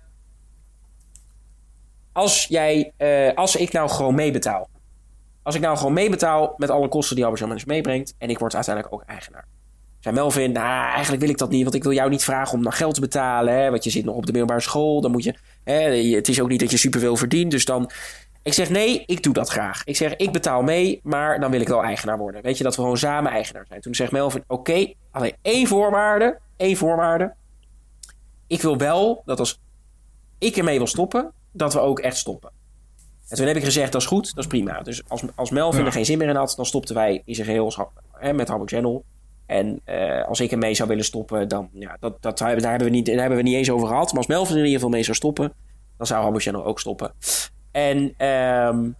als 2.11 2.45
jij, 2.45 2.91
uh, 2.97 3.33
als 3.33 3.55
ik 3.55 3.71
nou 3.71 3.89
gewoon 3.89 4.15
meebetaal. 4.15 4.69
Als 5.43 5.55
ik 5.55 5.61
nou 5.61 5.77
gewoon 5.77 5.93
meebetaal 5.93 6.53
met 6.57 6.69
alle 6.69 6.87
kosten 6.87 7.15
die 7.15 7.25
Albert 7.25 7.43
Jan 7.43 7.59
meebrengt. 7.65 8.15
En 8.17 8.29
ik 8.29 8.39
word 8.39 8.55
uiteindelijk 8.55 8.93
ook 8.93 9.03
eigenaar. 9.03 9.45
Zei 9.99 10.15
Melvin, 10.15 10.51
nou, 10.51 10.91
eigenlijk 10.91 11.21
wil 11.21 11.31
ik 11.31 11.37
dat 11.37 11.49
niet, 11.49 11.63
want 11.63 11.75
ik 11.75 11.83
wil 11.83 11.91
jou 11.91 12.09
niet 12.09 12.23
vragen 12.23 12.57
om 12.57 12.63
nog 12.63 12.77
geld 12.77 12.93
te 12.93 13.01
betalen. 13.01 13.53
Hè, 13.53 13.69
want 13.69 13.83
je 13.83 13.89
zit 13.89 14.05
nog 14.05 14.15
op 14.15 14.25
de 14.25 14.31
middelbare 14.31 14.61
school. 14.61 15.01
Dan 15.01 15.11
moet 15.11 15.23
je, 15.23 15.35
hè, 15.73 16.15
het 16.15 16.27
is 16.27 16.41
ook 16.41 16.49
niet 16.49 16.59
dat 16.59 16.71
je 16.71 16.77
superveel 16.77 17.15
verdient. 17.15 17.51
Dus 17.51 17.65
dan. 17.65 17.91
Ik 18.43 18.53
zeg 18.53 18.69
nee, 18.69 19.03
ik 19.05 19.23
doe 19.23 19.33
dat 19.33 19.49
graag. 19.49 19.83
Ik 19.83 19.95
zeg, 19.95 20.15
ik 20.15 20.31
betaal 20.31 20.61
mee, 20.61 20.99
maar 21.03 21.39
dan 21.39 21.51
wil 21.51 21.61
ik 21.61 21.67
wel 21.67 21.83
eigenaar 21.83 22.17
worden. 22.17 22.41
Weet 22.41 22.57
je, 22.57 22.63
dat 22.63 22.75
we 22.75 22.81
gewoon 22.81 22.97
samen 22.97 23.31
eigenaar 23.31 23.65
zijn. 23.67 23.81
Toen 23.81 23.95
zegt 23.95 24.11
Melvin, 24.11 24.43
oké, 24.47 24.53
okay, 24.71 24.95
alleen 25.11 25.35
één 25.41 25.67
voorwaarde. 25.67 26.37
één 26.57 26.77
voorwaarde. 26.77 27.33
Ik 28.47 28.61
wil 28.61 28.77
wel 28.77 29.21
dat 29.25 29.39
als 29.39 29.59
ik 30.37 30.57
ermee 30.57 30.77
wil 30.77 30.87
stoppen, 30.87 31.31
dat 31.51 31.73
we 31.73 31.79
ook 31.79 31.99
echt 31.99 32.17
stoppen. 32.17 32.51
En 33.27 33.37
toen 33.37 33.47
heb 33.47 33.55
ik 33.55 33.63
gezegd, 33.63 33.91
dat 33.91 34.01
is 34.01 34.07
goed, 34.07 34.35
dat 34.35 34.43
is 34.43 34.49
prima. 34.49 34.81
Dus 34.81 35.01
als, 35.07 35.23
als 35.35 35.49
Melvin 35.49 35.79
ja. 35.79 35.85
er 35.85 35.91
geen 35.91 36.05
zin 36.05 36.17
meer 36.17 36.29
in 36.29 36.35
had, 36.35 36.53
dan 36.55 36.65
stopten 36.65 36.95
wij 36.95 37.21
in 37.25 37.35
zijn 37.35 37.47
geheel 37.47 37.73
met 38.33 38.47
Hamburg 38.47 38.71
Channel. 38.71 39.03
En 39.49 39.81
uh, 39.85 40.27
als 40.27 40.39
ik 40.39 40.51
ermee 40.51 40.73
zou 40.73 40.89
willen 40.89 41.05
stoppen, 41.05 41.47
dan 41.47 41.69
ja, 41.73 41.97
dat, 41.99 42.21
dat, 42.21 42.37
daar, 42.37 42.49
hebben 42.59 42.83
we 42.83 42.89
niet, 42.89 43.05
daar 43.05 43.15
hebben 43.15 43.37
we 43.37 43.43
niet 43.43 43.55
eens 43.55 43.69
over 43.71 43.87
gehad. 43.87 44.07
Maar 44.07 44.17
als 44.17 44.27
Melvin 44.27 44.51
er 44.53 44.57
in 44.59 44.63
ieder 44.65 44.79
geval 44.79 44.93
mee 44.95 45.03
zou 45.03 45.15
stoppen, 45.17 45.53
dan 45.97 46.07
zou 46.07 46.21
Hamburg 46.21 46.43
Channel 46.43 46.65
ook 46.65 46.79
stoppen. 46.79 47.11
En 47.71 47.97
um, 48.27 48.95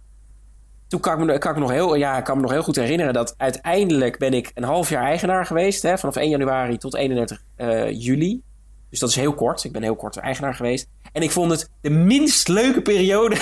toen 0.88 1.00
kan 1.00 1.20
ik, 1.20 1.26
me, 1.26 1.38
kan, 1.38 1.52
ik 1.52 1.58
nog 1.58 1.70
heel, 1.70 1.94
ja, 1.94 2.20
kan 2.20 2.36
me 2.36 2.42
nog 2.42 2.50
heel 2.50 2.62
goed 2.62 2.76
herinneren 2.76 3.12
dat 3.12 3.34
uiteindelijk 3.36 4.18
ben 4.18 4.32
ik 4.34 4.50
een 4.54 4.62
half 4.62 4.88
jaar 4.88 5.04
eigenaar 5.04 5.46
geweest. 5.46 5.82
Hè, 5.82 5.98
vanaf 5.98 6.16
1 6.16 6.28
januari 6.28 6.76
tot 6.78 6.94
31 6.94 7.42
uh, 7.56 7.90
juli. 7.90 8.42
Dus 8.90 8.98
dat 8.98 9.08
is 9.08 9.16
heel 9.16 9.34
kort. 9.34 9.64
Ik 9.64 9.72
ben 9.72 9.82
heel 9.82 9.96
kort 9.96 10.16
eigenaar 10.16 10.54
geweest. 10.54 10.88
En 11.12 11.22
ik 11.22 11.30
vond 11.30 11.50
het 11.50 11.70
de 11.80 11.90
minst 11.90 12.48
leuke 12.48 12.82
periode. 12.82 13.34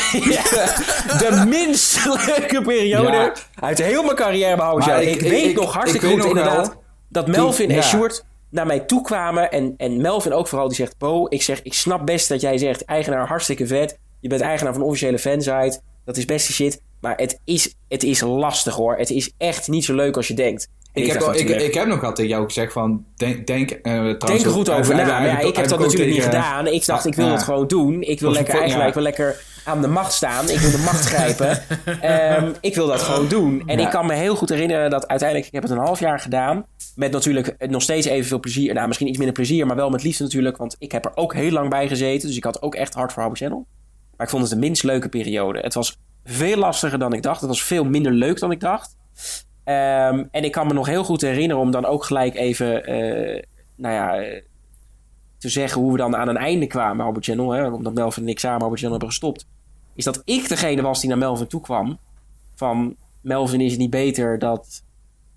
de 1.22 1.44
minst 1.48 2.04
leuke 2.04 2.62
periode 2.62 3.12
Ja. 3.16 3.32
uit 3.60 3.78
heel 3.78 4.02
mijn 4.02 4.16
carrière 4.16 4.56
Channel. 4.56 5.00
ik- 5.00 5.08
Ik, 5.08 5.20
weet 5.20 5.44
ik- 5.44 5.56
nog 5.56 5.72
hartstikke 5.72 6.06
goed 6.06 6.16
nog 6.16 6.26
wel, 6.26 6.36
inderdaad 6.36 6.76
dat 7.08 7.26
Melvin 7.26 7.66
toen- 7.66 7.76
en 7.76 7.82
ja. 7.82 7.88
Sjoerd 7.88 8.24
naar 8.50 8.66
mij 8.66 8.80
toe 8.80 9.02
kwamen. 9.02 9.50
En, 9.50 9.74
en 9.76 10.00
Melvin 10.00 10.32
ook 10.32 10.48
vooral, 10.48 10.68
die 10.68 10.76
zegt... 10.76 10.98
Bo, 10.98 11.26
ik 11.28 11.42
zeg, 11.42 11.62
ik 11.62 11.74
snap 11.74 12.06
best 12.06 12.28
dat 12.28 12.40
jij 12.40 12.58
zegt... 12.58 12.84
eigenaar 12.84 13.26
hartstikke 13.26 13.66
vet. 13.66 13.98
Je 14.20 14.28
bent 14.28 14.40
eigenaar 14.40 14.72
van 14.72 14.82
een 14.82 14.88
officiële 14.88 15.18
fansite. 15.18 15.80
Dat 16.04 16.16
is 16.16 16.24
beste 16.24 16.52
shit. 16.52 16.80
Maar 17.00 17.16
het 17.16 17.40
is, 17.44 17.74
het 17.88 18.02
is 18.02 18.20
lastig 18.20 18.74
hoor. 18.74 18.96
Het 18.96 19.10
is 19.10 19.32
echt 19.36 19.68
niet 19.68 19.84
zo 19.84 19.94
leuk 19.94 20.16
als 20.16 20.28
je 20.28 20.34
denkt. 20.34 20.68
En 20.98 21.04
Ik 21.04 21.12
heb, 21.12 21.20
wel- 21.20 21.34
ik, 21.34 21.48
ik 21.48 21.74
heb 21.74 21.86
nog 21.86 22.04
al 22.04 22.12
tegen 22.12 22.30
jou 22.30 22.44
gezegd 22.44 22.72
van, 22.72 23.04
denk... 23.16 23.46
denk, 23.46 23.70
eh, 23.70 24.02
Denk 24.02 24.40
er 24.40 24.50
goed 24.50 24.70
over 24.70 24.94
na. 24.94 25.06
Ja, 25.24 25.38
ik 25.40 25.46
ik 25.48 25.56
heb 25.56 25.68
dat 25.68 25.78
ik 25.78 25.84
natuurlijk 25.84 26.10
niet 26.10 26.22
tegen- 26.22 26.42
gedaan. 26.42 26.66
Ik 26.66 26.84
dacht, 26.86 27.06
ik 27.06 27.14
wil 27.14 27.30
het 27.30 27.42
gewoon 27.42 27.66
doen. 27.66 28.02
Ik 28.02 28.20
wil 28.20 28.30
lekker. 28.30 28.86
Ik 28.86 28.94
wil 28.94 29.02
lekker 29.02 29.40
aan 29.64 29.80
de 29.80 29.88
macht 29.88 30.12
staan. 30.12 30.48
Ik 30.48 30.58
wil 30.58 30.70
de 30.70 30.78
macht 30.84 31.04
grijpen. 31.14 31.62
Ehm, 32.00 32.52
ik 32.60 32.74
wil 32.74 32.86
dat 32.86 33.02
gewoon 33.02 33.28
doen. 33.28 33.62
En 33.66 33.78
Ja. 33.78 33.84
ik 33.84 33.90
kan 33.90 34.06
me 34.06 34.14
heel 34.14 34.36
goed 34.36 34.48
herinneren 34.48 34.90
dat 34.90 35.08
uiteindelijk... 35.08 35.48
Ik 35.48 35.54
heb 35.54 35.62
het 35.62 35.72
een 35.72 35.78
half 35.78 36.00
jaar 36.00 36.20
gedaan. 36.20 36.66
Met 36.94 37.12
natuurlijk 37.12 37.54
nog 37.70 37.82
steeds 37.82 38.06
evenveel 38.06 38.40
plezier. 38.40 38.74
Nou, 38.74 38.86
misschien 38.86 39.08
iets 39.08 39.16
minder 39.16 39.34
plezier. 39.36 39.66
Maar 39.66 39.76
wel 39.76 39.90
met 39.90 40.02
liefde 40.02 40.22
natuurlijk. 40.24 40.56
Want 40.56 40.76
ik 40.78 40.92
heb 40.92 41.04
er 41.04 41.12
ook 41.14 41.34
heel 41.34 41.50
lang 41.50 41.70
bij 41.70 41.88
gezeten. 41.88 42.28
Dus 42.28 42.36
ik 42.36 42.44
had 42.44 42.62
ook 42.62 42.74
echt 42.74 42.94
hard 42.94 43.12
voor 43.12 43.22
Hobby 43.22 43.38
Channel. 43.38 43.66
Maar 44.16 44.26
ik 44.26 44.32
vond 44.32 44.42
het 44.42 44.52
de 44.52 44.58
minst 44.58 44.82
leuke 44.82 45.08
periode. 45.08 45.58
Het 45.60 45.74
was 45.74 45.98
veel 46.24 46.56
lastiger 46.56 46.98
dan 46.98 47.12
ik 47.12 47.22
dacht. 47.22 47.40
Het 47.40 47.48
was 47.50 47.62
veel 47.62 47.84
minder 47.84 48.12
leuk 48.12 48.38
dan 48.40 48.50
ik 48.50 48.60
dacht. 48.60 48.96
Ehm, 49.68 50.24
en 50.30 50.44
ik 50.44 50.52
kan 50.52 50.66
me 50.66 50.72
nog 50.72 50.86
heel 50.86 51.04
goed 51.04 51.20
herinneren 51.20 51.62
om 51.62 51.70
dan 51.70 51.84
ook 51.84 52.04
gelijk 52.04 52.34
even, 52.34 52.84
eh, 52.84 53.42
nou 53.76 53.94
ja, 53.94 54.40
te 55.38 55.48
zeggen 55.48 55.80
hoe 55.80 55.92
we 55.92 55.98
dan 55.98 56.16
aan 56.16 56.28
een 56.28 56.36
einde 56.36 56.66
kwamen, 56.66 57.06
Albert 57.06 57.24
Channel. 57.24 57.50
Hè, 57.50 57.66
omdat 57.66 57.94
Melvin 57.94 58.22
en 58.22 58.28
ik 58.28 58.38
samen 58.38 58.60
Albert 58.62 58.80
Channel 58.80 58.98
hebben 58.98 59.08
gestopt. 59.14 59.46
Is 59.94 60.04
dat 60.04 60.22
ik 60.24 60.48
degene 60.48 60.82
was 60.82 61.00
die 61.00 61.08
naar 61.08 61.18
Melvin 61.18 61.46
toe 61.46 61.60
kwam. 61.60 61.98
Van 62.54 62.96
Melvin 63.20 63.60
is 63.60 63.70
het 63.70 63.80
niet 63.80 63.90
beter 63.90 64.38
dat, 64.38 64.82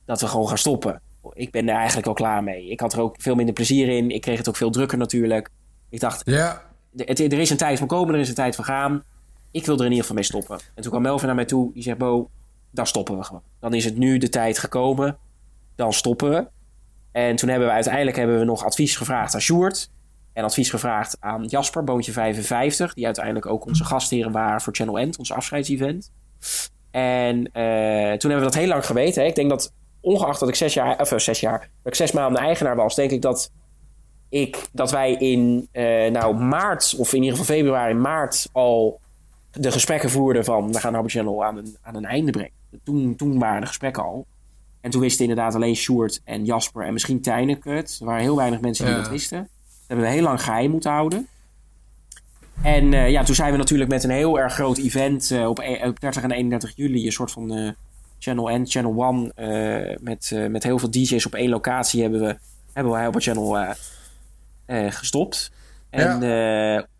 dat 0.05 0.21
we 0.21 0.27
gewoon 0.27 0.47
gaan 0.47 0.57
stoppen. 0.57 1.01
Ik 1.33 1.51
ben 1.51 1.69
er 1.69 1.75
eigenlijk 1.75 2.07
al 2.07 2.13
klaar 2.13 2.43
mee. 2.43 2.69
Ik 2.69 2.79
had 2.79 2.93
er 2.93 3.01
ook 3.01 3.15
veel 3.19 3.35
minder 3.35 3.53
plezier 3.53 3.89
in. 3.89 4.11
Ik 4.11 4.21
kreeg 4.21 4.37
het 4.37 4.49
ook 4.49 4.55
veel 4.55 4.71
drukker 4.71 4.97
natuurlijk. 4.97 5.49
Ik 5.89 5.99
dacht, 5.99 6.21
Ja. 6.25 6.61
er, 6.95 7.21
er 7.33 7.39
is 7.39 7.49
een 7.49 7.57
tijd 7.57 7.79
van 7.79 7.87
komen, 7.87 8.13
er 8.13 8.19
is 8.19 8.29
een 8.29 8.35
tijd 8.35 8.55
van 8.55 8.65
gaan. 8.65 9.03
Ik 9.51 9.65
wil 9.65 9.75
er 9.75 9.85
in 9.85 9.85
ieder 9.91 10.01
geval 10.01 10.15
mee 10.15 10.25
stoppen. 10.25 10.59
En 10.75 10.81
toen 10.81 10.91
kwam 10.91 11.01
Melvin 11.03 11.25
naar 11.27 11.35
mij 11.35 11.45
toe. 11.45 11.73
Die 11.73 11.83
zegt, 11.83 11.97
Bo, 11.97 12.29
dan 12.71 12.87
stoppen 12.87 13.17
we 13.17 13.23
gewoon. 13.23 13.43
Dan 13.59 13.73
is 13.73 13.85
het 13.85 13.97
nu 13.97 14.17
de 14.17 14.29
tijd 14.29 14.57
gekomen. 14.57 15.17
Dan 15.75 15.93
stoppen 15.93 16.29
we. 16.29 16.47
En 17.11 17.35
toen 17.35 17.49
hebben 17.49 17.67
we 17.67 17.73
uiteindelijk 17.73 18.17
hebben 18.17 18.39
we 18.39 18.45
nog 18.45 18.65
advies 18.65 18.95
gevraagd 18.95 19.33
aan 19.33 19.41
Sjoerd. 19.41 19.89
En 20.33 20.43
advies 20.43 20.69
gevraagd 20.69 21.17
aan 21.19 21.45
Jasper, 21.45 21.83
Boontje 21.83 22.11
55. 22.11 22.93
Die 22.93 23.05
uiteindelijk 23.05 23.45
ook 23.45 23.65
onze 23.65 23.83
gastheren 23.83 24.31
waren 24.31 24.61
voor 24.61 24.73
Channel 24.75 24.99
End, 24.99 25.17
ons 25.17 25.31
afscheidsevent. 25.31 26.11
En 26.91 27.51
eh, 27.51 28.17
toen 28.17 28.31
hebben 28.31 28.37
we 28.37 28.43
dat 28.51 28.55
heel 28.55 28.67
lang 28.67 28.85
geweten. 28.85 29.25
Ik 29.25 29.35
denk 29.35 29.49
dat, 29.49 29.73
ongeacht 30.01 30.39
dat 30.39 30.49
ik 30.49 30.55
zes 30.55 30.73
jaar, 30.73 30.99
of 30.99 31.11
eh, 31.11 31.17
zes 31.17 31.39
jaar, 31.39 31.69
ik 31.83 31.95
zes 31.95 32.11
maanden 32.11 32.41
eigenaar 32.41 32.75
was, 32.75 32.95
denk 32.95 33.11
ik 33.11 33.21
dat 33.21 33.51
ik, 34.29 34.67
dat 34.71 34.91
wij 34.91 35.11
in 35.13 35.67
eh, 35.71 36.11
nou, 36.11 36.35
maart, 36.35 36.95
of 36.97 37.13
in 37.13 37.23
ieder 37.23 37.37
geval 37.37 37.55
februari, 37.55 37.93
maart 37.93 38.49
al 38.51 38.99
de 39.51 39.71
gesprekken 39.71 40.09
voerden 40.09 40.43
van 40.43 40.71
we 40.71 40.79
gaan 40.79 40.93
Hubble 40.93 41.11
Channel 41.11 41.45
aan 41.45 41.57
een, 41.57 41.77
aan 41.81 41.95
een 41.95 42.05
einde 42.05 42.31
brengen. 42.31 42.60
Toen, 42.83 43.15
toen 43.15 43.39
waren 43.39 43.61
de 43.61 43.67
gesprekken 43.67 44.03
al. 44.03 44.25
En 44.81 44.91
toen 44.91 45.01
wisten 45.01 45.21
inderdaad 45.27 45.55
alleen 45.55 45.75
Sjoerd 45.75 46.21
en 46.23 46.45
Jasper 46.45 46.85
en 46.85 46.93
misschien 46.93 47.21
Tijneke 47.21 47.69
het. 47.69 47.97
Er 47.99 48.05
waren 48.05 48.21
heel 48.21 48.35
weinig 48.35 48.61
mensen 48.61 48.85
die 48.85 48.93
Ja. 48.95 49.01
dat 49.01 49.09
wisten. 49.09 49.37
Dat 49.39 49.49
hebben 49.87 50.05
we 50.05 50.11
heel 50.11 50.23
lang 50.23 50.43
geheim 50.43 50.71
moeten 50.71 50.91
houden. 50.91 51.27
En 52.61 52.93
eh, 52.93 53.09
ja, 53.09 53.23
toen 53.23 53.35
zijn 53.35 53.51
we 53.51 53.57
natuurlijk 53.57 53.89
met 53.89 54.03
een 54.03 54.09
heel 54.09 54.39
erg 54.39 54.53
groot 54.53 54.77
event 54.77 55.31
eh, 55.31 55.47
op, 55.47 55.59
e- 55.59 55.87
op 55.87 55.99
30 55.99 56.23
en 56.23 56.31
31 56.31 56.71
juli, 56.75 57.05
een 57.05 57.11
soort 57.11 57.31
van 57.31 57.53
eh, 57.53 57.69
Channel 58.19 58.57
N, 58.59 58.65
Channel 58.65 59.03
One, 59.03 59.31
met, 60.01 60.47
met 60.49 60.63
heel 60.63 60.79
veel 60.79 60.91
DJ's 60.91 61.25
op 61.25 61.35
één 61.35 61.49
locatie 61.49 62.01
hebben 62.01 62.19
we, 62.19 62.37
hebben 62.73 62.93
we 62.93 63.07
op 63.07 63.21
Channel 63.21 63.75
gestopt. 64.89 65.51
En 65.89 66.13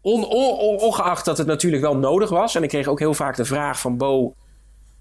on, 0.02 0.26
on- 0.26 0.58
on- 0.60 0.80
ongeacht 0.80 1.26
dat 1.26 1.38
het 1.38 1.48
natuurlijk 1.48 1.84
wel 1.84 1.98
nodig 1.98 2.30
was, 2.30 2.56
en 2.56 2.64
ik 2.64 2.70
kreeg 2.70 2.88
ook 2.88 3.00
heel 3.00 3.14
vaak 3.14 3.36
de 3.36 3.46
vraag 3.46 3.80
van 3.80 3.98
Bo, 3.98 4.36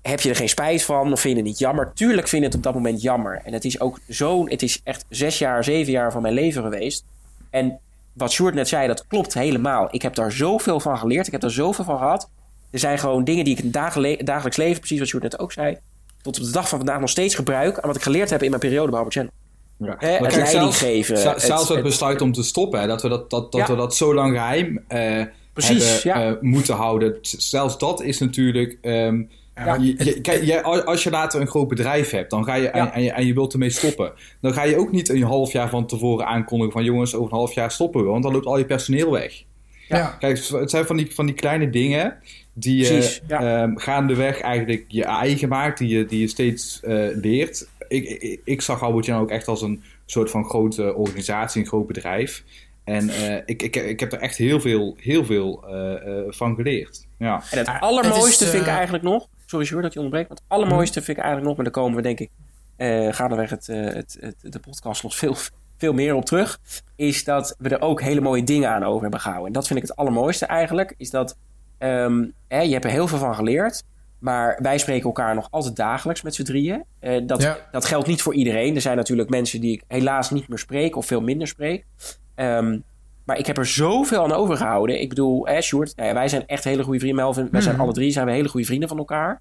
heb 0.03 0.21
je 0.21 0.29
er 0.29 0.37
geen 0.37 0.49
spijt 0.49 0.83
van 0.83 1.13
of 1.13 1.21
vind 1.21 1.33
je 1.37 1.41
het 1.41 1.49
niet 1.49 1.59
jammer? 1.59 1.93
Tuurlijk 1.95 2.29
vind 2.29 2.43
ik 2.43 2.49
het 2.49 2.57
op 2.57 2.63
dat 2.63 2.75
moment 2.75 3.03
jammer. 3.03 3.41
En 3.45 3.53
het 3.53 3.65
is 3.65 3.81
ook 3.81 3.99
zo, 4.09 4.47
het 4.49 4.63
is 4.63 4.81
echt 4.85 5.05
zes 5.09 5.39
jaar, 5.39 5.65
zeven 5.65 5.93
jaar 5.93 6.13
van 6.13 6.23
mijn 6.23 6.35
leven 6.35 6.63
geweest. 6.63 7.05
En 7.51 7.79
wat 8.13 8.33
Sjoerd 8.33 8.55
net 8.55 8.69
zei, 8.69 8.87
dat 8.87 9.07
klopt 9.07 9.35
helemaal. 9.35 9.89
Ik 9.91 10.03
heb 10.03 10.15
daar 10.15 10.33
zoveel 10.33 10.81
van 10.81 10.99
geleerd. 10.99 11.27
Ik 11.27 11.33
heb 11.33 11.41
daar 11.41 11.51
zoveel 11.51 11.85
van 11.85 11.99
gehad. 11.99 12.29
Er 12.71 12.79
zijn 12.79 12.99
gewoon 12.99 13.25
dingen 13.25 13.45
die 13.45 13.53
ik 13.53 13.59
in 13.65 13.71
het 13.73 14.27
dagelijks 14.27 14.57
leven, 14.57 14.79
precies 14.79 14.99
wat 14.99 15.09
Sjoerd 15.09 15.23
net 15.23 15.39
ook 15.39 15.53
zei, 15.53 15.77
tot 16.23 16.39
op 16.39 16.45
de 16.45 16.51
dag 16.51 16.69
van 16.69 16.79
vandaag 16.79 17.01
nog 17.01 17.11
steeds 17.11 17.35
gebruik 17.35 17.79
aan 17.79 17.87
wat 17.87 17.97
ik 17.97 18.03
geleerd 18.03 18.31
heb 18.31 18.43
in 18.43 18.49
mijn 18.49 18.61
periode 18.61 18.89
bij 18.91 18.99
Albert 18.99 19.15
Channel. 19.17 19.33
Ja. 19.77 19.95
Hè, 19.99 20.09
het 20.09 20.19
kijk, 20.21 20.33
leiding 20.35 20.61
zelfs- 20.61 20.79
geven, 20.79 21.17
zelfs 21.19 21.47
het, 21.49 21.69
het- 21.69 21.83
besluit 21.83 22.21
om 22.21 22.33
te 22.33 22.43
stoppen, 22.43 22.81
hè, 22.81 22.87
dat 22.87 23.03
we 23.03 23.09
dat, 23.09 23.31
dat, 23.31 23.53
dat, 23.53 23.61
Ja. 23.61 23.67
we 23.67 23.77
dat 23.77 23.97
zo 23.97 24.15
lang 24.15 24.37
geheim 24.37 24.85
eh, 24.89 25.23
Precies, 25.53 26.03
hebben 26.03 26.23
ja. 26.23 26.31
eh, 26.37 26.41
moeten 26.41 26.75
houden. 26.75 27.19
Zelfs 27.23 27.79
dat 27.79 28.03
is 28.03 28.19
natuurlijk. 28.19 28.79
ehm, 28.83 29.23
Ja. 29.65 29.75
je- 29.81 30.05
je- 30.05 30.21
kijk, 30.21 30.63
als 30.65 31.03
je 31.03 31.11
later 31.11 31.41
een 31.41 31.47
groot 31.47 31.69
bedrijf 31.69 32.11
hebt 32.11 32.31
dan 32.31 32.45
ga 32.45 32.55
je, 32.55 32.69
en, 32.69 32.85
Ja. 32.85 32.93
en, 32.95 33.03
je, 33.03 33.11
en 33.13 33.27
je 33.27 33.35
wilt 33.35 33.53
ermee 33.53 33.71
stoppen, 33.71 34.13
dan 34.41 34.53
ga 34.53 34.63
je 34.63 34.77
ook 34.77 34.91
niet 34.93 35.09
een 35.09 35.23
half 35.23 35.53
jaar 35.53 35.69
van 35.69 35.87
tevoren 35.87 36.27
aankondigen 36.27 36.73
van 36.73 36.85
jongens, 36.85 37.15
over 37.15 37.33
een 37.33 37.39
half 37.39 37.53
jaar 37.55 37.71
stoppen 37.71 38.03
we, 38.03 38.09
want 38.09 38.23
dan 38.23 38.33
loopt 38.33 38.47
al 38.47 38.59
je 38.59 38.65
personeel 38.65 39.11
weg. 39.11 39.43
Ja. 39.89 40.17
Kijk, 40.19 40.49
het 40.49 40.71
zijn 40.71 40.87
van 40.87 40.97
die, 40.97 41.15
van 41.15 41.27
die 41.27 41.35
kleine 41.35 41.71
dingen 41.71 42.17
die 42.53 42.77
je 42.77 42.87
Precies, 42.87 43.21
ja. 43.29 43.63
ehm, 43.63 43.77
gaandeweg 43.77 44.41
eigenlijk 44.41 44.85
je 44.89 45.05
eigen 45.05 45.49
maakt, 45.49 45.79
die 45.79 45.89
je, 45.99 46.05
die 46.07 46.21
je 46.21 46.29
steeds 46.29 46.81
eh, 46.83 47.07
leert. 47.15 47.69
Ik, 47.89 48.09
ik, 48.09 48.41
ik 48.45 48.61
zag 48.61 48.83
Albert 48.83 49.07
Jan 49.07 49.21
ook 49.21 49.31
echt 49.31 49.49
als 49.49 49.63
een 49.63 49.83
soort 50.07 50.31
van 50.31 50.45
grote 50.45 50.95
organisatie, 50.95 51.61
een 51.61 51.67
groot 51.69 51.87
bedrijf. 51.87 52.45
En 52.85 53.09
eh, 53.09 53.37
ik, 53.45 53.63
ik, 53.63 53.77
ik 53.77 54.01
heb 54.01 54.13
er 54.13 54.19
echt 54.19 54.37
heel 54.37 54.61
veel, 54.61 54.97
heel 55.01 55.25
veel 55.25 55.65
eh, 55.69 55.93
eh, 56.19 56.25
van 56.29 56.55
geleerd. 56.55 57.07
Ja. 57.19 57.43
En 57.51 57.59
het 57.59 57.67
Maar 57.67 57.81
allermooiste 57.81 58.45
het 58.45 58.53
is, 58.53 58.59
vind 58.59 58.63
ik 58.63 58.73
eigenlijk 58.73 59.05
nog. 59.05 59.29
Sorry, 59.51 59.67
Sjoerd, 59.67 59.83
dat 59.83 59.93
je 59.93 59.99
onderbreekt. 59.99 60.29
Maar 60.29 60.39
het 60.39 60.47
allermooiste 60.49 61.03
vind 61.03 61.17
ik 61.17 61.23
eigenlijk 61.25 61.47
nog. 61.47 61.57
Maar 61.57 61.65
daar 61.65 61.83
komen 61.83 61.97
we, 61.97 62.03
denk 62.03 62.19
ik, 62.21 62.31
eh 62.77 63.13
gaandeweg 63.13 63.51
het, 63.51 63.69
eh, 63.69 63.85
het, 63.85 64.17
het, 64.21 64.37
de 64.53 64.59
podcast 64.59 65.03
nog 65.03 65.17
veel, 65.17 65.37
veel 65.77 65.93
meer 65.93 66.15
op 66.15 66.25
terug. 66.25 66.59
Is 66.97 67.25
dat 67.25 67.55
we 67.59 67.69
er 67.69 67.81
ook 67.81 68.01
hele 68.03 68.21
mooie 68.21 68.45
dingen 68.45 68.71
aan 68.71 68.85
over 68.85 69.03
hebben 69.03 69.21
gehouden. 69.21 69.47
En 69.47 69.53
dat 69.53 69.67
vind 69.67 69.79
ik 69.83 69.89
het 69.89 69.97
allermooiste 69.97 70.47
eigenlijk. 70.47 70.95
Is 70.97 71.11
dat 71.11 71.37
ehm, 71.79 72.25
hè, 72.49 72.61
je 72.61 72.73
hebt 72.73 72.85
er 72.85 72.91
heel 72.91 73.09
veel 73.09 73.19
van 73.19 73.35
geleerd. 73.35 73.83
Maar 74.19 74.59
wij 74.63 74.79
spreken 74.79 75.05
elkaar 75.05 75.35
nog 75.35 75.49
altijd 75.51 75.77
dagelijks 75.77 76.23
met 76.23 76.35
z'n 76.35 76.43
drieën. 76.43 76.85
Eh, 76.99 77.27
dat, 77.27 77.43
Ja. 77.43 77.69
dat 77.71 77.85
geldt 77.85 78.07
niet 78.07 78.23
voor 78.23 78.35
iedereen. 78.35 78.75
Er 78.75 78.81
zijn 78.81 78.97
natuurlijk 78.97 79.31
mensen 79.31 79.61
die 79.61 79.73
ik 79.73 79.83
helaas 79.89 80.31
niet 80.31 80.49
meer 80.49 80.59
spreek 80.59 80.97
of 80.97 81.07
veel 81.07 81.21
minder 81.21 81.49
spreek. 81.49 81.87
Ehm, 82.35 82.79
maar 83.25 83.39
ik 83.39 83.47
heb 83.47 83.59
er 83.59 83.67
zoveel 83.67 84.23
aan 84.23 84.33
overgehouden. 84.33 85.01
Ik 85.01 85.09
bedoel, 85.09 85.47
hè, 85.47 85.61
Sjoerd, 85.61 85.97
nou 85.97 86.09
ja, 86.09 86.15
wij 86.15 86.29
zijn 86.29 86.47
echt 86.47 86.65
hele 86.65 86.83
goede 86.83 86.99
vrienden. 86.99 87.23
Melvin, 87.25 87.49
wij 87.51 87.61
zijn 87.61 87.79
alle 87.81 87.93
drie 87.93 88.11
zijn 88.11 88.27
we 88.27 88.33
hele 88.33 88.49
goede 88.49 88.67
vrienden 88.67 88.89
van 88.89 88.99
elkaar. 88.99 89.41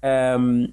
Ehm, 0.00 0.66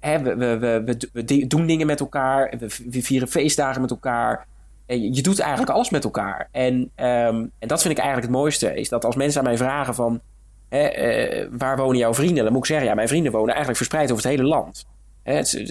hè, 0.00 0.18
we, 0.22 0.34
we, 0.36 0.58
we, 0.84 0.96
we, 1.12 1.46
doen 1.46 1.66
dingen 1.66 1.86
met 1.86 2.00
elkaar. 2.00 2.54
We, 2.58 3.02
vieren 3.02 3.28
feestdagen 3.28 3.80
met 3.80 3.90
elkaar. 3.90 4.46
En 4.86 5.02
je, 5.02 5.14
je 5.14 5.22
doet 5.22 5.38
eigenlijk 5.40 5.70
alles 5.72 5.90
met 5.90 6.04
elkaar. 6.04 6.48
En, 6.52 6.90
ehm, 6.94 7.46
en 7.58 7.68
dat 7.68 7.80
vind 7.82 7.92
ik 7.94 7.98
eigenlijk 8.04 8.28
het 8.32 8.36
mooiste. 8.36 8.74
Is 8.74 8.88
dat 8.88 9.04
als 9.04 9.16
mensen 9.16 9.40
aan 9.40 9.46
mij 9.46 9.56
vragen 9.56 9.94
van... 9.94 10.20
Hè, 10.68 10.78
eh, 10.78 11.48
waar 11.50 11.76
wonen 11.76 11.96
jouw 11.98 12.14
vrienden? 12.14 12.44
Dan 12.44 12.52
moet 12.52 12.62
ik 12.62 12.68
zeggen, 12.68 12.86
ja, 12.88 12.94
mijn 12.94 13.08
vrienden 13.08 13.32
wonen 13.32 13.48
eigenlijk 13.48 13.76
verspreid 13.76 14.10
over 14.12 14.24
het 14.24 14.32
hele 14.36 14.48
land. 14.48 14.86
Hè, 15.22 15.34
het, 15.34 15.54
is- 15.54 15.68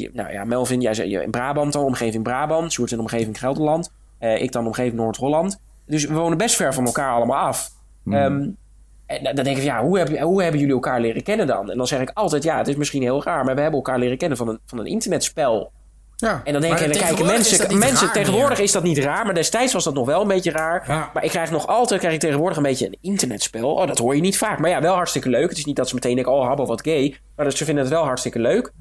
je- 0.00 0.10
nou 0.12 0.32
ja, 0.32 0.44
Melvin, 0.44 0.80
jij 0.80 0.94
zei 0.94 1.18
in 1.18 1.30
Brabant 1.30 1.72
dan, 1.72 1.84
omgeving 1.84 2.22
Brabant. 2.22 2.72
Sjoerd 2.72 2.90
in 2.90 2.96
de 2.96 3.02
omgeving 3.02 3.38
Gelderland. 3.38 3.90
Eh, 4.18 4.42
ik 4.42 4.52
dan 4.52 4.66
omgeving 4.66 4.94
Noord-Holland. 4.94 5.60
Dus 5.86 6.04
we 6.04 6.14
wonen 6.14 6.38
best 6.38 6.56
ver 6.56 6.74
van 6.74 6.86
elkaar 6.86 7.12
allemaal 7.12 7.46
af. 7.46 7.70
Ehm, 8.10 8.48
en 9.06 9.34
dan 9.34 9.44
denk 9.44 9.56
ik, 9.56 9.62
ja, 9.62 9.82
hoe, 9.82 9.98
heb, 9.98 10.18
hoe 10.18 10.42
hebben 10.42 10.60
jullie 10.60 10.74
elkaar 10.74 11.00
leren 11.00 11.22
kennen 11.22 11.46
dan? 11.46 11.70
En 11.70 11.76
dan 11.76 11.86
zeg 11.86 12.00
ik 12.00 12.10
altijd, 12.14 12.42
ja, 12.42 12.58
het 12.58 12.68
is 12.68 12.76
misschien 12.76 13.02
heel 13.02 13.22
raar, 13.22 13.44
maar 13.44 13.54
we 13.54 13.60
hebben 13.60 13.78
elkaar 13.80 13.98
leren 13.98 14.18
kennen 14.18 14.38
van 14.38 14.48
een, 14.48 14.58
van 14.66 14.78
een 14.78 14.86
internetspel. 14.86 15.72
Ja. 16.16 16.40
En 16.44 16.52
dan 16.52 16.62
denk 16.62 16.78
dan 16.78 16.90
kijken 16.90 17.26
mensen, 17.26 17.78
mensen 17.78 18.12
tegenwoordig 18.12 18.56
meer. 18.56 18.66
is 18.66 18.72
dat 18.72 18.82
niet 18.82 18.98
raar, 18.98 19.24
maar 19.24 19.34
destijds 19.34 19.72
was 19.72 19.84
dat 19.84 19.94
nog 19.94 20.06
wel 20.06 20.20
een 20.20 20.28
beetje 20.28 20.50
raar. 20.50 20.84
Ja. 20.86 21.10
Maar 21.14 21.24
ik 21.24 21.30
krijg 21.30 21.50
nog 21.50 21.66
altijd, 21.66 22.00
krijg 22.00 22.14
ik 22.14 22.20
tegenwoordig 22.20 22.56
een 22.56 22.62
beetje 22.62 22.86
een 22.86 22.98
internetspel. 23.00 23.74
Oh, 23.74 23.86
dat 23.86 23.98
hoor 23.98 24.14
je 24.14 24.20
niet 24.20 24.38
vaak. 24.38 24.58
Maar 24.58 24.70
ja, 24.70 24.80
wel 24.80 24.94
hartstikke 24.94 25.28
leuk. 25.28 25.48
Het 25.48 25.58
is 25.58 25.64
niet 25.64 25.76
dat 25.76 25.88
ze 25.88 25.94
meteen 25.94 26.14
denken, 26.14 26.32
oh, 26.32 26.46
habbo, 26.46 26.66
wat 26.66 26.82
gay. 26.82 27.16
Maar 27.36 27.44
dat 27.44 27.56
ze 27.56 27.64
vinden 27.64 27.84
het 27.84 27.92
wel 27.92 28.04
hartstikke 28.04 28.38
leuk. 28.38 28.72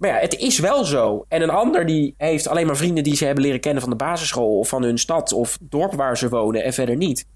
Maar 0.00 0.10
ja, 0.10 0.16
het 0.16 0.34
is 0.36 0.58
wel 0.58 0.84
zo. 0.84 1.24
En 1.28 1.42
een 1.42 1.50
ander 1.50 1.86
die 1.86 2.14
heeft 2.16 2.48
alleen 2.48 2.66
maar 2.66 2.76
vrienden 2.76 3.04
die 3.04 3.16
ze 3.16 3.24
hebben 3.24 3.44
leren 3.44 3.60
kennen 3.60 3.80
van 3.82 3.90
de 3.90 3.96
basisschool 3.96 4.58
of 4.58 4.68
van 4.68 4.82
hun 4.82 4.98
stad 4.98 5.32
of 5.32 5.58
dorp 5.60 5.94
waar 5.94 6.18
ze 6.18 6.28
wonen 6.28 6.64
en 6.64 6.72
verder 6.72 6.96
niet. 6.96 7.26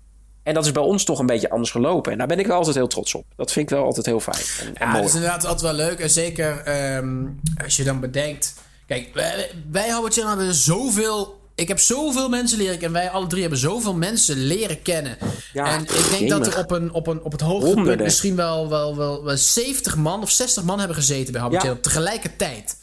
En 0.43 0.55
dat 0.55 0.65
is 0.65 0.73
bij 0.73 0.83
ons 0.83 1.05
toch 1.05 1.19
een 1.19 1.27
beetje 1.27 1.51
anders 1.51 1.71
gelopen. 1.71 2.13
En 2.13 2.19
daar 2.19 2.27
ben 2.27 2.39
ik 2.39 2.47
wel 2.47 2.57
altijd 2.57 2.75
heel 2.77 2.87
trots 2.87 3.15
op. 3.15 3.25
Dat 3.37 3.53
vind 3.53 3.71
ik 3.71 3.77
wel 3.77 3.85
altijd 3.85 4.07
heel 4.07 4.21
fijn. 4.21 4.37
En, 4.61 4.67
en 4.67 4.73
Ja, 4.79 4.87
mooi. 4.87 5.01
dat 5.01 5.09
is 5.09 5.15
inderdaad 5.15 5.45
altijd 5.45 5.77
wel 5.77 5.87
leuk. 5.87 5.99
En 5.99 6.11
zeker 6.11 6.61
ehm, 6.61 7.27
als 7.65 7.77
je 7.77 7.85
dan 7.85 8.01
bedenkt... 8.01 8.55
Kijk, 8.87 9.11
wij, 9.15 9.51
wij 9.71 9.93
Howard 9.93 10.15
Channel 10.15 10.37
hebben 10.37 10.55
zoveel 10.55 11.41
ik 11.55 11.69
heb 11.69 11.79
zoveel 11.79 12.29
mensen 12.29 12.59
leren 12.59 12.79
kennen. 12.79 13.01
Wij 13.01 13.11
alle 13.11 13.27
drie 13.27 13.41
hebben 13.41 13.59
zoveel 13.59 13.95
mensen 13.95 14.37
leren 14.37 14.83
kennen. 14.83 15.19
Ja, 15.53 15.67
en 15.67 15.81
ik 15.81 16.11
denk 16.11 16.29
dat 16.31 16.47
er 16.47 16.59
op, 16.59 16.71
een, 16.71 16.93
op, 16.93 17.07
een, 17.07 17.23
op 17.23 17.33
het 17.33 17.41
hoogtepunt 17.41 18.01
misschien 18.01 18.37
wel, 18.37 18.69
wel, 18.69 18.97
wel, 18.97 19.25
wel 19.25 19.37
70 19.37 19.97
man 19.97 20.23
of 20.23 20.31
60 20.31 20.63
man 20.63 20.79
hebben 20.79 20.97
gezeten 20.97 21.33
bij 21.33 21.41
Habbo 21.41 21.57
Ja. 21.57 21.63
Channel 21.63 21.81
tegelijkertijd. 21.81 22.77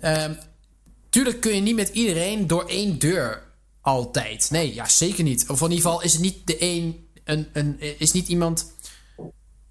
Ehm, 0.00 0.32
tuurlijk 1.10 1.40
kun 1.40 1.54
je 1.54 1.60
niet 1.60 1.74
met 1.74 1.88
iedereen 1.88 2.46
door 2.46 2.64
één 2.68 2.98
deur 2.98 3.42
altijd. 3.80 4.50
Nee, 4.50 4.74
ja, 4.74 4.88
zeker 4.88 5.24
niet. 5.24 5.44
Of 5.48 5.60
in 5.60 5.70
ieder 5.70 5.84
geval 5.84 6.02
is 6.02 6.12
het 6.12 6.22
niet 6.22 6.36
de 6.44 6.56
een, 6.62 7.06
een, 7.24 7.48
een 7.52 7.80
is 7.98 8.12
niet 8.12 8.28
iemand. 8.28 8.72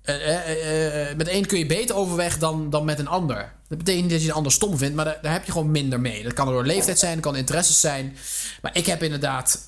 Eh, 0.01 0.37
eh, 0.37 1.09
eh, 1.09 1.17
met 1.17 1.27
een 1.27 1.45
kun 1.45 1.57
je 1.57 1.65
beter 1.65 1.95
overweg 1.95 2.37
dan, 2.37 2.69
dan 2.69 2.85
met 2.85 2.99
een 2.99 3.07
ander. 3.07 3.53
Dat 3.67 3.77
betekent 3.77 4.03
niet 4.03 4.11
dat 4.11 4.21
je 4.21 4.27
een 4.27 4.33
ander 4.33 4.51
stom 4.51 4.77
vindt, 4.77 4.95
maar 4.95 5.05
daar, 5.05 5.19
daar 5.21 5.31
heb 5.31 5.45
je 5.45 5.51
gewoon 5.51 5.71
minder 5.71 5.99
mee. 5.99 6.23
Dat 6.23 6.33
kan 6.33 6.47
door 6.47 6.65
leeftijd 6.65 6.99
zijn, 6.99 7.13
dat 7.13 7.23
kan 7.23 7.35
interesses 7.35 7.79
zijn. 7.79 8.17
Maar 8.61 8.77
ik 8.77 8.85
heb 8.85 9.03
inderdaad 9.03 9.67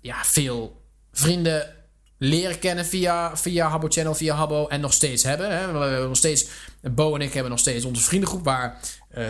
ja, 0.00 0.16
veel 0.24 0.82
vrienden 1.12 1.74
leren 2.18 2.58
kennen 2.58 2.86
via, 2.86 3.36
via 3.36 3.68
Habbo 3.68 3.88
Channel, 3.88 4.14
via 4.14 4.34
Habbo. 4.34 4.66
En 4.66 4.80
nog 4.80 4.92
steeds 4.92 5.22
hebben. 5.22 5.50
Hè. 5.50 5.72
We 5.72 5.78
hebben 5.78 6.08
nog 6.08 6.16
steeds, 6.16 6.46
Bo 6.80 7.14
en 7.14 7.20
ik 7.20 7.32
hebben 7.32 7.50
nog 7.50 7.60
steeds 7.60 7.84
onze 7.84 8.02
vriendengroep 8.02 8.44
waar 8.44 8.80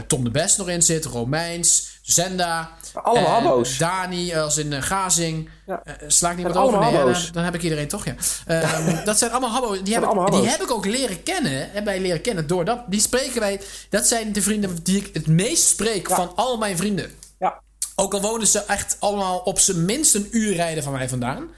Tom 0.07 0.25
de 0.25 0.31
Best 0.31 0.59
nog 0.59 0.69
in 0.69 0.83
zit, 0.83 1.05
Romeins, 1.05 1.94
Zenda. 2.05 2.71
Allemaal 2.93 3.27
eh, 3.27 3.33
Habbo's. 3.33 3.79
Dani 3.79 4.35
als 4.35 4.59
in 4.59 4.73
eh, 4.73 4.83
Gazing. 4.83 5.49
Ja. 5.67 5.83
Eh, 5.85 5.95
sla 6.07 6.31
ik 6.31 6.47
wat 6.47 6.57
over? 6.57 6.79
Nee, 6.81 6.93
dan, 6.93 7.15
dan 7.33 7.45
heb 7.45 7.55
ik 7.55 7.63
iedereen 7.63 7.89
toch, 7.89 8.05
ja. 8.05 8.15
Ehm, 8.47 9.05
dat 9.05 9.19
zijn 9.19 9.31
allemaal 9.31 9.51
Habbo's. 9.51 9.83
Die, 9.83 9.95
heb 9.95 10.03
ik, 10.03 10.09
allemaal 10.09 10.31
die 10.31 10.49
heb 10.49 10.63
ik 10.63 10.71
ook 10.71 10.87
leren 10.87 11.23
kennen. 11.23 11.53
Hebben 11.53 11.85
wij 11.85 12.01
leren 12.01 12.21
kennen 12.21 12.47
door 12.47 12.65
dat. 12.65 12.81
Die 12.87 13.01
spreken 13.01 13.41
wij. 13.41 13.61
Dat 13.91 14.07
zijn 14.07 14.33
de 14.33 14.43
vrienden 14.43 14.79
die 14.83 14.97
ik 14.97 15.15
het 15.15 15.27
meest 15.27 15.67
spreek 15.67 16.11
van 16.11 16.33
al 16.37 16.57
mijn 16.57 16.77
vrienden. 16.77 17.11
Ja. 17.39 17.61
Ook 17.95 18.15
al 18.15 18.21
wonen 18.21 18.47
ze 18.47 18.59
echt 18.59 18.97
allemaal 19.01 19.39
op 19.39 19.59
zijn 19.59 19.85
minst 19.85 20.15
een 20.15 20.29
uur 20.31 20.55
rijden 20.55 20.83
van 20.83 20.93
mij 20.93 21.09
vandaan. 21.09 21.49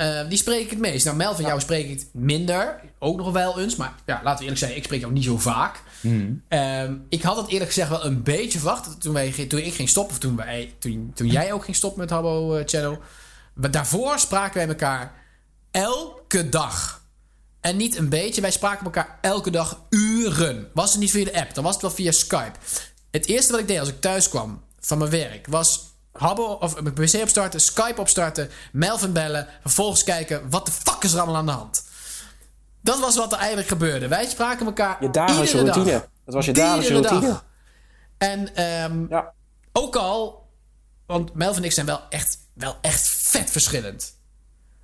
Eh, 0.00 0.28
die 0.28 0.38
spreek 0.38 0.60
ik 0.60 0.70
het 0.70 0.78
meest. 0.78 1.04
Nou, 1.04 1.16
Mel 1.16 1.34
van 1.34 1.44
jou 1.44 1.60
spreek 1.60 1.84
ik 1.84 1.98
het 1.98 2.08
minder. 2.12 2.80
Ook 2.98 3.16
nog 3.16 3.32
wel 3.32 3.60
eens. 3.60 3.76
Maar 3.76 3.92
ja, 4.06 4.20
laten 4.22 4.38
we 4.38 4.42
eerlijk 4.42 4.60
zijn, 4.60 4.76
ik 4.76 4.84
spreek 4.84 5.00
jou 5.00 5.12
niet 5.12 5.24
zo 5.24 5.38
vaak. 5.38 5.80
Ehm, 6.48 6.96
ik 7.08 7.22
had 7.22 7.36
het 7.36 7.48
eerlijk 7.48 7.70
gezegd 7.70 7.88
wel 7.88 8.04
een 8.04 8.22
beetje 8.22 8.58
verwacht. 8.58 9.00
Toen, 9.00 9.12
wij, 9.12 9.46
toen 9.48 9.60
ik 9.60 9.74
ging 9.74 9.88
stoppen, 9.88 10.12
of 10.12 10.18
toen, 10.78 11.12
toen, 11.14 11.26
jij 11.26 11.52
ook 11.52 11.64
ging 11.64 11.76
stoppen 11.76 12.00
met 12.00 12.10
Habbo 12.10 12.54
eh, 12.54 12.62
Channel. 12.66 12.98
Maar 13.54 13.70
daarvoor 13.70 14.18
spraken 14.18 14.58
wij 14.58 14.68
elkaar 14.68 15.12
elke 15.70 16.48
dag. 16.48 17.02
En 17.60 17.76
niet 17.76 17.96
een 17.96 18.08
beetje, 18.08 18.40
wij 18.40 18.50
spraken 18.50 18.84
elkaar 18.84 19.18
elke 19.20 19.50
dag 19.50 19.82
uren. 19.90 20.68
Was 20.74 20.90
het 20.90 21.00
niet 21.00 21.10
via 21.10 21.24
de 21.24 21.40
app, 21.40 21.54
dan 21.54 21.64
was 21.64 21.72
het 21.72 21.82
wel 21.82 21.90
via 21.90 22.12
Skype. 22.12 22.58
Het 23.10 23.26
eerste 23.26 23.52
wat 23.52 23.60
ik 23.60 23.68
deed 23.68 23.78
als 23.78 23.88
ik 23.88 24.00
thuis 24.00 24.28
kwam 24.28 24.62
van 24.80 24.98
mijn 24.98 25.10
werk 25.10 25.46
was 25.46 25.90
Habbo 26.12 26.42
of 26.42 26.80
mijn 26.80 26.94
PC 26.94 27.14
opstarten, 27.14 27.60
Skype 27.60 28.00
opstarten, 28.00 28.50
Melvin 28.72 29.12
bellen, 29.12 29.48
vervolgens 29.62 30.04
kijken 30.04 30.50
wat 30.50 30.66
de 30.66 30.72
fuck 30.72 31.02
is 31.02 31.12
er 31.12 31.18
allemaal 31.18 31.36
aan 31.36 31.46
de 31.46 31.52
hand. 31.52 31.84
Dat 32.82 33.00
was 33.00 33.16
wat 33.16 33.32
er 33.32 33.38
eigenlijk 33.38 33.68
gebeurde. 33.68 34.08
Wij 34.08 34.26
spraken 34.26 34.66
elkaar 34.66 34.96
Je 35.02 35.10
dagelijkse 35.10 35.56
iedere 35.58 35.72
routine. 35.72 35.98
dag. 35.98 36.08
Dat 36.24 36.34
was 36.34 36.46
je 36.46 36.52
dagelijkse 36.52 36.92
routine. 36.92 37.20
dag. 37.20 37.44
En 38.18 38.54
ehm, 38.54 39.06
Ja. 39.08 39.32
ook 39.72 39.96
al, 39.96 40.48
want 41.06 41.34
Melvin 41.34 41.58
en 41.62 41.64
ik 41.64 41.72
zijn 41.72 41.86
wel 41.86 42.00
echt, 42.08 42.38
wel 42.54 42.76
echt 42.80 43.08
vet 43.08 43.50
verschillend. 43.50 44.19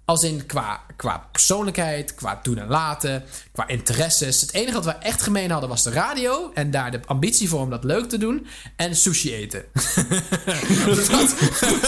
Als 0.07 0.23
in 0.25 0.47
qua, 0.47 0.81
qua 0.97 1.29
persoonlijkheid, 1.33 2.15
qua 2.15 2.41
doen 2.43 2.59
en 2.59 2.69
laten, 2.69 3.25
qua 3.53 3.69
interesses. 3.69 4.41
Het 4.41 4.53
enige 4.53 4.73
wat 4.73 4.85
we 4.85 4.91
echt 4.91 5.23
gemeen 5.23 5.51
hadden 5.51 5.69
was 5.69 5.83
de 5.83 5.91
radio. 5.91 6.51
En 6.55 6.71
daar 6.71 6.91
de 6.91 7.01
ambitie 7.07 7.49
voor 7.49 7.61
om 7.61 7.71
dat 7.71 7.85
leuk 7.85 8.09
te 8.09 8.19
doen. 8.19 8.47
En 8.77 8.97
sushi 8.97 9.35
eten. 9.35 9.65
dat, 10.87 11.35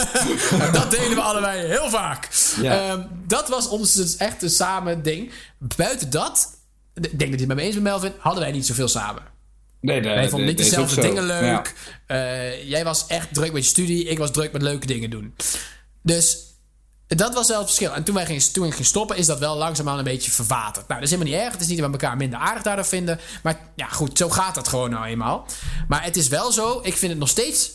dat 0.79 0.91
deden 0.91 1.15
we 1.15 1.21
allebei 1.21 1.67
heel 1.67 1.91
vaak. 1.91 2.29
Ja. 2.61 2.89
Ehm, 2.89 3.03
dat 3.27 3.49
was 3.49 3.69
ons 3.69 3.95
dus 3.95 4.17
echt 4.17 4.43
een 4.43 4.51
samen 4.51 5.03
ding. 5.03 5.33
Buiten 5.59 6.11
dat, 6.11 6.59
ik 6.95 7.03
denk 7.03 7.19
dat 7.19 7.29
je 7.29 7.37
het 7.37 7.47
met 7.47 7.57
me 7.57 7.63
eens 7.63 7.75
bent 7.75 7.85
Melvin, 7.85 8.13
hadden 8.19 8.43
wij 8.43 8.53
niet 8.53 8.67
zoveel 8.67 8.89
samen. 8.89 9.23
Nee, 9.81 10.01
nee, 10.01 10.15
Wij 10.15 10.29
vonden 10.29 10.49
niet 10.49 10.59
dezelfde 10.59 11.01
dingen 11.01 11.27
leuk. 11.27 11.43
Ja. 11.43 11.63
Eh, 12.07 12.69
jij 12.69 12.85
was 12.85 13.07
echt 13.07 13.35
druk 13.35 13.53
met 13.53 13.63
je 13.63 13.69
studie. 13.69 14.05
Ik 14.05 14.19
was 14.19 14.31
druk 14.31 14.53
met 14.53 14.63
leuke 14.63 14.87
dingen 14.87 15.11
doen. 15.11 15.35
Dus 16.03 16.48
dat 17.17 17.35
was 17.35 17.49
wel 17.49 17.59
het 17.59 17.67
verschil. 17.67 17.95
En 17.95 18.05
toen, 18.05 18.15
wij 18.15 18.27
gingen, 18.27 18.53
toen 18.53 18.67
ik 18.67 18.75
ging 18.75 18.87
stoppen, 18.87 19.17
is 19.17 19.27
dat 19.27 19.39
wel 19.39 19.57
langzaamaan 19.57 19.99
een 19.99 20.05
beetje 20.05 20.31
verwaterd. 20.31 20.89
Nou, 20.89 21.01
dat 21.01 21.11
is 21.11 21.11
helemaal 21.11 21.33
niet 21.33 21.43
erg. 21.43 21.53
Het 21.53 21.61
is 21.61 21.67
niet 21.67 21.79
dat 21.79 21.87
we 21.87 21.93
elkaar 21.93 22.17
minder 22.17 22.39
aardig 22.39 22.63
daardoor 22.63 22.85
vinden. 22.85 23.21
Maar 23.43 23.61
ja, 23.75 23.87
goed, 23.87 24.19
zo 24.19 24.31
gaat 24.31 24.55
dat 24.55 24.69
gewoon 24.69 24.91
nou 24.91 25.07
eenmaal. 25.07 25.47
Maar 25.89 26.05
het 26.05 26.17
is 26.17 26.29
wel 26.29 26.53
zo, 26.53 26.81
ik 26.83 26.97
vind 26.97 27.11
het 27.11 27.21
nog 27.21 27.29
steeds 27.29 27.71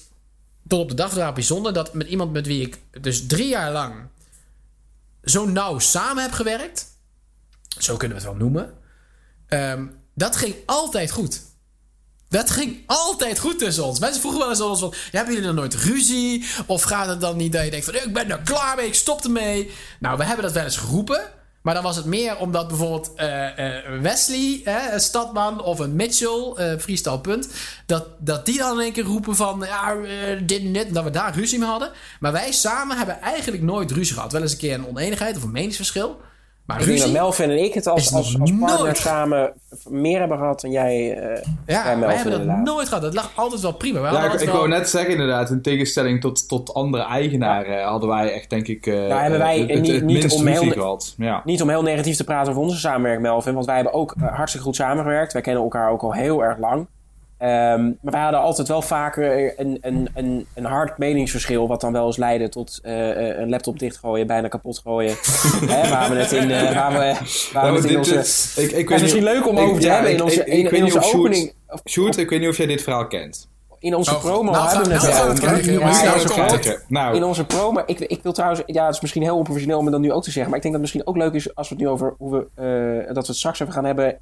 tot 0.68 0.80
op 0.80 0.90
de 0.90 0.96
dag 0.96 1.14
van 1.14 1.34
bijzonder... 1.34 1.74
dat 1.74 1.94
met 1.94 2.08
iemand 2.08 2.32
met 2.32 2.48
wie 2.48 2.62
ik 2.62 2.80
dus 3.02 3.26
drie 3.28 3.48
jaar 3.48 3.72
lang 3.72 3.96
zo 5.24 5.46
nauw 5.46 5.80
samen 5.80 6.24
heb 6.24 6.32
gewerkt... 6.32 6.86
zo 7.78 7.98
kunnen 7.98 8.18
we 8.18 8.24
het 8.24 8.32
wel 8.32 8.42
noemen... 8.42 8.74
ehm, 9.48 9.86
dat 10.14 10.36
ging 10.36 10.56
altijd 10.66 11.12
goed. 11.12 11.42
Dat 12.34 12.50
ging 12.50 12.84
altijd 12.86 13.40
goed 13.40 13.60
tussen 13.60 13.86
ons. 13.86 14.00
Mensen 14.00 14.20
vroegen 14.20 14.40
wel 14.40 14.50
eens 14.50 14.62
aan 14.62 14.70
ons 14.70 14.80
van... 14.80 14.94
"Ja, 14.94 15.18
hebben 15.18 15.34
jullie 15.34 15.48
dan 15.48 15.58
nooit 15.58 15.74
ruzie? 15.74 16.46
Of 16.66 16.82
gaat 16.82 17.08
het 17.08 17.22
dan 17.22 17.38
niet 17.38 17.52
dat 17.54 17.64
je 17.64 17.70
denkt 17.70 17.86
van... 17.86 17.96
ik 17.96 18.14
ben 18.14 18.32
er 18.32 18.42
klaar 18.44 18.76
mee, 18.76 18.86
ik 18.86 18.94
stop 18.94 19.24
ermee. 19.24 19.72
Nou, 20.00 20.18
we 20.18 20.24
hebben 20.24 20.46
dat 20.46 20.54
wel 20.54 20.64
eens 20.64 20.78
geroepen. 20.78 21.22
Maar 21.62 21.74
dan 21.74 21.84
was 21.84 21.96
het 21.96 22.06
meer 22.06 22.38
omdat 22.38 22.68
bijvoorbeeld 22.68 23.12
eh, 23.16 23.78
eh, 23.78 24.02
Wesley, 24.02 24.62
hè, 24.64 24.94
een 24.94 25.00
stadman... 25.00 25.64
of 25.64 25.80
een 25.80 25.96
Mitchell, 25.96 26.54
eh 26.56 26.80
freestyle 26.80 27.20
punt... 27.20 27.48
Dat, 27.86 28.08
dat 28.20 28.46
die 28.46 28.58
dan 28.58 28.78
in 28.78 28.84
één 28.84 28.94
keer 28.94 29.04
roepen 29.04 29.36
van... 29.36 29.64
ja, 29.66 29.96
eh, 29.96 30.40
dit 30.44 30.62
en 30.62 30.74
dit, 30.74 30.94
dat 30.94 31.04
we 31.04 31.10
daar 31.10 31.36
ruzie 31.36 31.60
mee 31.60 31.70
hadden. 31.70 31.92
Maar 32.20 32.32
wij 32.32 32.52
samen 32.52 32.98
hebben 32.98 33.22
eigenlijk 33.22 33.64
nooit 33.64 33.92
ruzie 33.92 34.16
gehad. 34.16 34.32
Wel 34.32 34.42
eens 34.42 34.52
een 34.52 34.58
keer 34.58 34.74
een 34.74 34.88
oneenigheid 34.88 35.38
of 35.38 35.44
een 35.44 35.52
meningsverschil. 35.52 36.22
Maar 36.66 36.80
Ik 36.80 36.86
denk 36.86 36.98
dat 36.98 37.08
ruzie... 37.08 37.22
Melvin 37.22 37.50
en 37.50 37.64
ik 37.64 37.74
het 37.74 37.88
als, 37.88 38.14
als, 38.14 38.38
partner 38.60 38.96
samen 38.96 39.54
meer 39.90 40.20
hebben 40.20 40.38
gehad 40.38 40.62
dan 40.62 40.72
jij. 40.72 41.18
eh, 41.18 41.44
Ja, 41.66 41.84
bij 41.84 42.00
wij 42.00 42.16
hebben 42.16 42.32
dat 42.32 42.42
inderdaad. 42.42 42.64
nooit 42.66 42.88
gehad. 42.88 43.04
Dat 43.04 43.14
lag 43.14 43.32
altijd 43.36 43.62
wel 43.62 43.74
prima. 43.74 44.02
Wij 44.02 44.12
Ja, 44.12 44.40
ik, 44.40 44.50
wou 44.50 44.68
net 44.68 44.90
zeggen 44.90 45.12
inderdaad, 45.12 45.50
in 45.50 45.62
tegenstelling 45.62 46.22
tot, 46.22 46.48
tot 46.48 46.74
andere 46.74 47.04
eigenaren 47.04 47.84
hadden 47.84 48.10
wij 48.10 48.34
echt 48.34 48.50
denk 48.50 48.68
ik 48.68 48.86
eh, 48.88 48.94
Nou, 48.94 49.22
hebben 49.22 49.40
wij 49.40 49.60
het, 49.60 49.68
niet- 49.82 49.92
het 49.92 50.04
niet 50.06 50.18
minst 50.20 50.36
om 50.40 50.48
heel 50.48 50.72
gehad. 50.72 51.14
Ja. 51.18 51.42
Niet 51.46 51.62
om 51.62 51.70
heel 51.70 51.82
negatief 51.84 52.18
te 52.18 52.24
praten 52.24 52.50
over 52.52 52.64
onze 52.64 52.78
samenwerking, 52.80 53.24
Melvin. 53.28 53.54
Want 53.54 53.66
wij 53.66 53.76
hebben 53.76 53.94
ook 53.94 54.16
eh, 54.22 54.36
hartstikke 54.36 54.66
goed 54.68 54.76
samengewerkt. 54.76 55.34
Wij 55.34 55.42
kennen 55.42 55.64
elkaar 55.64 55.90
ook 55.92 56.02
al 56.04 56.14
heel 56.14 56.44
erg 56.44 56.58
lang. 56.58 56.88
Ehm, 57.44 57.84
maar 58.02 58.12
wij 58.14 58.22
hadden 58.22 58.40
altijd 58.40 58.68
wel 58.68 58.82
vaker 58.82 59.60
een, 59.60 59.78
een, 59.82 60.10
een, 60.14 60.46
een 60.56 60.66
hard 60.66 60.98
meningsverschil. 60.98 61.68
Wat 61.68 61.82
dan 61.82 61.92
wel 61.92 62.06
eens 62.06 62.18
leidde 62.18 62.50
tot 62.50 62.80
eh, 62.84 63.30
eh, 63.30 63.40
een 63.40 63.50
laptop 63.50 63.80
dichtgooien, 63.80 64.28
bijna 64.28 64.48
kapot 64.48 64.80
gooien. 64.84 65.16
Hè, 65.76 65.90
waar 65.90 66.10
we 66.10 66.16
het 66.16 66.32
in, 66.32 66.50
waar 66.74 66.92
we, 66.92 67.16
waar 67.54 67.74
we 67.74 67.90
in 67.90 67.98
onze... 67.98 68.16
is- 68.16 68.54
ik, 68.58 68.64
ik 68.64 68.70
Het 68.72 68.78
is 68.80 68.88
weet 68.90 69.02
misschien 69.02 69.24
niet- 69.24 69.32
leuk 69.34 69.48
om 69.48 69.58
ik- 69.58 69.64
over 69.64 69.80
te 69.82 69.86
ja, 69.88 69.94
hebben 69.94 70.12
ik- 70.12 70.18
in 70.18 70.24
onze, 70.24 70.40
ik- 70.40 70.48
ik 70.48 70.54
in, 70.54 70.64
weet 70.64 70.72
in 70.74 70.84
niet 70.84 70.94
onze 70.94 70.98
of 70.98 71.06
Sjoerd- 71.14 71.28
opening. 71.28 71.54
Sjoerd, 71.90 72.18
ik 72.18 72.30
weet 72.30 72.40
niet 72.40 72.50
of 72.50 72.58
jij 72.58 72.66
dit 72.66 72.82
verhaal 72.82 73.08
kent. 73.08 73.48
In 73.80 73.96
onze 73.96 74.16
Oh, 74.16 74.20
promo 74.22 74.52
nou, 74.52 74.68
hebben 74.70 74.88
we 74.88 74.94
het 74.94 75.02
nou 75.04 75.14
we 75.14 75.42
wel. 75.42 75.58
in 75.58 75.80
Nou, 75.80 75.90
onze 76.18 76.28
promo- 76.28 76.52
het. 76.54 76.86
Nou, 76.88 77.16
in 77.16 77.24
onze 77.24 77.46
promo. 77.46 77.84
Ik, 77.86 78.00
ik 78.00 78.24
wil 78.24 78.32
trouwens, 78.34 78.62
ja, 78.66 78.86
het 78.86 78.96
is 78.96 79.02
misschien 79.02 79.24
heel 79.24 79.36
onprofessioneel 79.38 79.78
om 79.80 79.84
het 79.86 79.94
dan 79.94 80.02
nu 80.04 80.12
ook 80.12 80.24
te 80.24 80.32
zeggen, 80.32 80.50
maar 80.52 80.58
ik 80.58 80.64
denk 80.64 80.74
dat 80.76 80.84
het 80.84 80.94
misschien 80.94 81.08
ook 81.08 81.24
leuk 81.24 81.34
is 81.42 81.56
als 81.56 81.70
we 81.70 81.76
het 81.76 81.84
nu 81.84 81.90
over 81.90 82.14
hoe 82.18 82.32
we, 82.32 82.62
eh, 83.08 83.14
dat 83.14 83.24
we 83.26 83.32
het 83.32 83.38
straks 83.38 83.60
even 83.60 83.74
gaan 83.74 83.86
hebben 83.86 84.18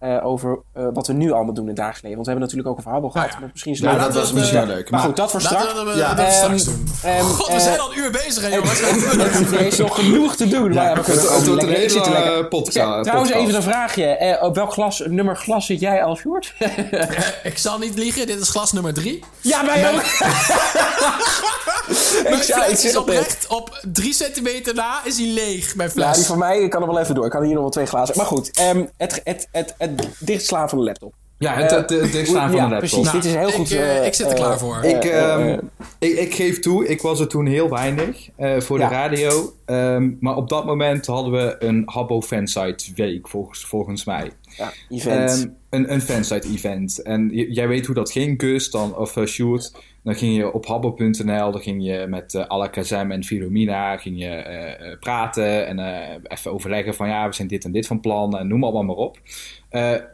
eh, 0.00 0.16
eh, 0.16 0.26
over 0.26 0.58
eh, 0.74 0.86
wat 0.92 1.06
we 1.06 1.12
nu 1.12 1.32
allemaal 1.32 1.54
doen 1.54 1.62
in 1.62 1.68
het 1.68 1.76
dagelijks 1.76 2.02
leven. 2.02 2.16
Want 2.16 2.26
we 2.26 2.32
hebben 2.32 2.48
natuurlijk 2.48 2.68
ook 2.68 2.78
over 2.78 2.90
Habbo 2.90 3.10
gehad, 3.10 3.32
ja. 3.32 3.38
maar 3.40 3.48
misschien 3.52 3.72
is 3.72 3.80
leuk 3.80 3.90
dat 3.90 4.00
dat 4.00 4.14
was 4.14 4.32
misschien 4.32 4.58
eh, 4.58 4.66
wel 4.66 4.74
leuk. 4.76 4.90
Maar 4.90 5.00
goed, 5.00 5.16
dat 5.16 5.30
voor 5.30 5.40
straks. 5.40 5.72
we 5.72 5.84
dat, 5.84 5.96
Ja. 5.96 6.14
dat 6.14 6.26
we 6.26 6.32
straks 6.32 6.64
Ehm, 6.64 6.74
doen. 6.74 6.88
ehm, 7.02 7.24
God, 7.24 7.46
we 7.46 7.52
eh, 7.52 7.58
zijn 7.60 7.80
al 7.80 7.92
een 7.92 7.98
uur 7.98 8.10
bezig, 8.10 8.42
hè, 8.42 8.54
jongens. 8.54 8.80
Er 9.52 9.60
is 9.66 9.78
nog 9.78 9.94
genoeg 9.94 10.36
te 10.36 10.48
doen. 10.48 10.74
maar 10.74 10.94
we 10.94 11.00
kunnen 11.02 11.22
het- 11.22 11.30
ook 11.30 11.46
lekker- 11.62 11.96
een 12.06 12.12
er 12.14 12.38
eh, 12.42 12.48
podcast- 12.48 12.76
Ja, 12.76 13.02
Trouwens, 13.02 13.30
even 13.32 13.54
een 13.54 13.62
vraagje. 13.62 14.04
Eh, 14.04 14.42
op 14.42 14.54
welk 14.54 14.72
glas, 14.72 15.02
nummer 15.06 15.36
glas 15.36 15.66
zit 15.66 15.80
jij 15.80 16.04
als 16.04 16.18
Sjoerd? 16.20 16.54
ik 17.42 17.58
zal 17.58 17.78
niet 17.78 17.94
liegen, 17.98 18.26
dit 18.26 18.40
is 18.40 18.48
glas 18.48 18.72
nummer 18.72 18.94
drie. 18.94 19.24
ja, 19.40 19.66
wij 19.66 19.88
ook. 19.94 20.02
Mijn 22.22 22.38
fles 22.54 22.84
is 22.84 22.96
oprecht 22.96 23.46
op 23.48 23.80
drie 23.92 24.12
centimeter 24.14 24.74
na 24.74 25.00
is 25.04 25.18
hij 25.18 25.26
leeg, 25.26 25.74
mijn 25.76 25.90
Ja, 25.94 26.04
die 26.04 26.14
fles. 26.14 26.26
van 26.26 26.38
mij 26.38 26.58
ik 26.58 26.70
kan 26.70 26.80
er 26.82 26.88
wel 26.88 26.98
even 26.98 27.14
door. 27.14 27.24
Ik 27.24 27.30
kan 27.30 27.42
hier 27.42 27.52
nog 27.52 27.60
wel 27.62 27.70
twee 27.70 27.86
glazen. 27.86 28.16
Maar 28.16 28.26
goed, 28.26 28.50
ehm, 28.52 28.84
het, 28.96 29.20
het, 29.24 29.48
het, 29.52 29.74
het 29.78 29.89
dichtslaan 30.18 30.68
van 30.68 30.78
de 30.78 30.84
laptop. 30.84 31.14
Ja, 31.38 31.54
het, 31.54 31.70
het, 31.70 31.90
het 31.90 32.12
dichtslaan 32.12 32.50
van 32.50 32.60
de 32.64 32.68
laptop. 32.74 32.78
precies. 32.78 33.10
dit 33.10 33.24
is 33.24 33.34
heel 33.34 33.48
ik, 33.48 33.54
goed. 33.54 33.70
eh, 33.72 33.98
eh, 33.98 34.06
ik 34.06 34.14
zit 34.14 34.26
er 34.26 34.32
eh, 34.32 34.38
klaar 34.38 34.58
voor. 34.58 34.84
Ik, 34.84 35.04
eh, 35.04 35.32
ehm, 35.32 35.58
eh, 35.98 36.08
ik, 36.10 36.18
ik 36.18 36.34
geef 36.34 36.58
toe, 36.58 36.86
ik 36.88 37.00
was 37.02 37.20
er 37.20 37.28
toen 37.28 37.46
heel 37.46 37.68
weinig 37.68 38.28
eh, 38.36 38.60
voor 38.60 38.78
Ja. 38.78 38.88
de 38.88 38.94
radio. 38.94 39.52
Ehm, 39.64 40.10
maar 40.20 40.36
op 40.36 40.48
dat 40.48 40.64
moment 40.66 41.06
hadden 41.06 41.32
we 41.32 41.56
een 41.58 41.82
Habbo 41.86 42.20
fansite 42.22 42.84
week, 42.94 43.28
volgens, 43.28 43.64
volgens 43.64 44.04
mij. 44.04 44.30
ja, 44.56 44.72
event. 44.88 45.30
Ehm, 45.30 45.48
een, 45.70 45.92
een 45.92 46.00
fansite 46.02 46.48
event. 46.48 47.02
En 47.02 47.28
j- 47.32 47.46
jij 47.50 47.68
weet 47.68 47.86
hoe 47.86 47.94
dat 47.94 48.10
ging, 48.10 48.40
Gus, 48.40 48.70
dan, 48.70 48.96
of 48.96 49.16
uh, 49.16 49.26
Sjoerd. 49.26 49.72
Dan 50.02 50.14
ging 50.14 50.36
je 50.36 50.52
op 50.52 50.66
habbo.nl, 50.66 51.52
dan 51.52 51.60
ging 51.60 51.84
je 51.84 52.06
met 52.08 52.34
uh, 52.34 52.44
Alakazam 52.46 53.10
en 53.10 53.24
Filomina 53.24 53.96
ging 53.96 54.18
je, 54.18 54.28
eh, 54.28 54.90
eh, 54.90 54.98
praten 54.98 55.66
en 55.66 55.78
even 56.22 56.52
overleggen 56.52 56.94
van 56.94 57.08
ja, 57.08 57.28
we 57.28 57.34
zijn 57.34 57.48
dit 57.48 57.64
en 57.64 57.72
dit 57.72 57.86
van 57.86 58.00
plan 58.00 58.38
en 58.38 58.48
noem 58.48 58.64
allemaal 58.64 58.82
maar 58.82 58.96
op. 58.96 59.18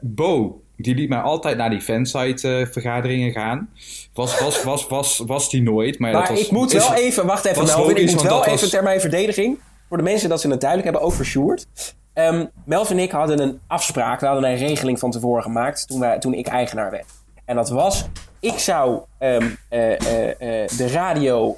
Bo 0.01 0.61
die 0.77 0.95
liet 0.95 1.09
mij 1.09 1.19
altijd 1.19 1.57
naar 1.57 1.71
die 1.71 1.81
fansite 1.81 2.59
eh, 2.59 2.67
vergaderingen 2.67 3.33
gaan. 3.33 3.69
Was, 4.15 4.41
was, 4.41 4.63
was, 4.63 4.87
was, 4.87 5.23
was 5.27 5.51
die 5.51 5.63
nooit. 5.63 5.99
Maar, 5.99 6.13
dat 6.13 6.29
was, 6.29 6.41
ik 6.41 6.51
moet 6.51 6.73
wel 6.73 6.95
even, 6.95 7.27
wacht 7.27 7.45
even 7.45 7.65
Melvin, 7.65 7.83
ik 7.83 7.97
logisch, 7.97 8.15
moet 8.15 8.23
wel 8.23 8.45
even 8.45 8.61
was- 8.61 8.71
ter 8.71 8.83
mijn 8.83 9.01
verdediging, 9.01 9.59
voor 9.89 9.97
de 9.97 10.03
mensen 10.03 10.29
dat 10.29 10.41
ze 10.41 10.49
het 10.49 10.61
duidelijk 10.61 10.93
hebben, 10.93 11.11
ook 11.11 11.25
Sjoerd. 11.25 11.67
Ehm, 12.13 12.47
Melvin 12.65 12.97
en 12.97 13.03
ik 13.03 13.11
hadden 13.11 13.41
een 13.41 13.61
afspraak, 13.67 14.21
we 14.21 14.27
hadden 14.27 14.51
een 14.51 14.57
regeling 14.57 14.99
van 14.99 15.11
tevoren 15.11 15.43
gemaakt 15.43 15.89
toen, 15.89 16.01
wij, 16.01 16.19
toen 16.19 16.35
ik 16.35 16.47
eigenaar 16.47 16.91
werd. 16.91 17.07
En 17.45 17.57
dat 17.57 17.69
was, 17.69 18.05
ik 18.41 18.59
zou 18.59 19.03
ehm, 19.19 19.49
eh, 19.69 19.93
eh, 19.93 20.63
eh, 20.63 20.69
de 20.69 20.89
radio 20.89 21.57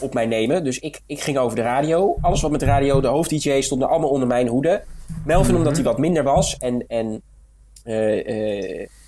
op 0.00 0.14
mij 0.14 0.26
nemen. 0.26 0.64
Dus 0.64 0.78
ik, 0.78 1.00
ik 1.06 1.20
ging 1.20 1.38
over 1.38 1.56
de 1.56 1.62
radio. 1.62 2.16
Alles 2.20 2.40
wat 2.40 2.50
met 2.50 2.60
de 2.60 2.66
radio, 2.66 3.00
de 3.00 3.06
hoofd-dj 3.06 3.60
stonden 3.60 3.88
allemaal 3.88 4.10
onder 4.10 4.28
mijn 4.28 4.48
hoede. 4.48 4.82
Melvin 5.24 5.56
omdat 5.56 5.74
hij 5.74 5.84
wat 5.84 5.98
minder 5.98 6.22
was 6.22 6.56
en, 6.58 6.84
en 6.88 7.22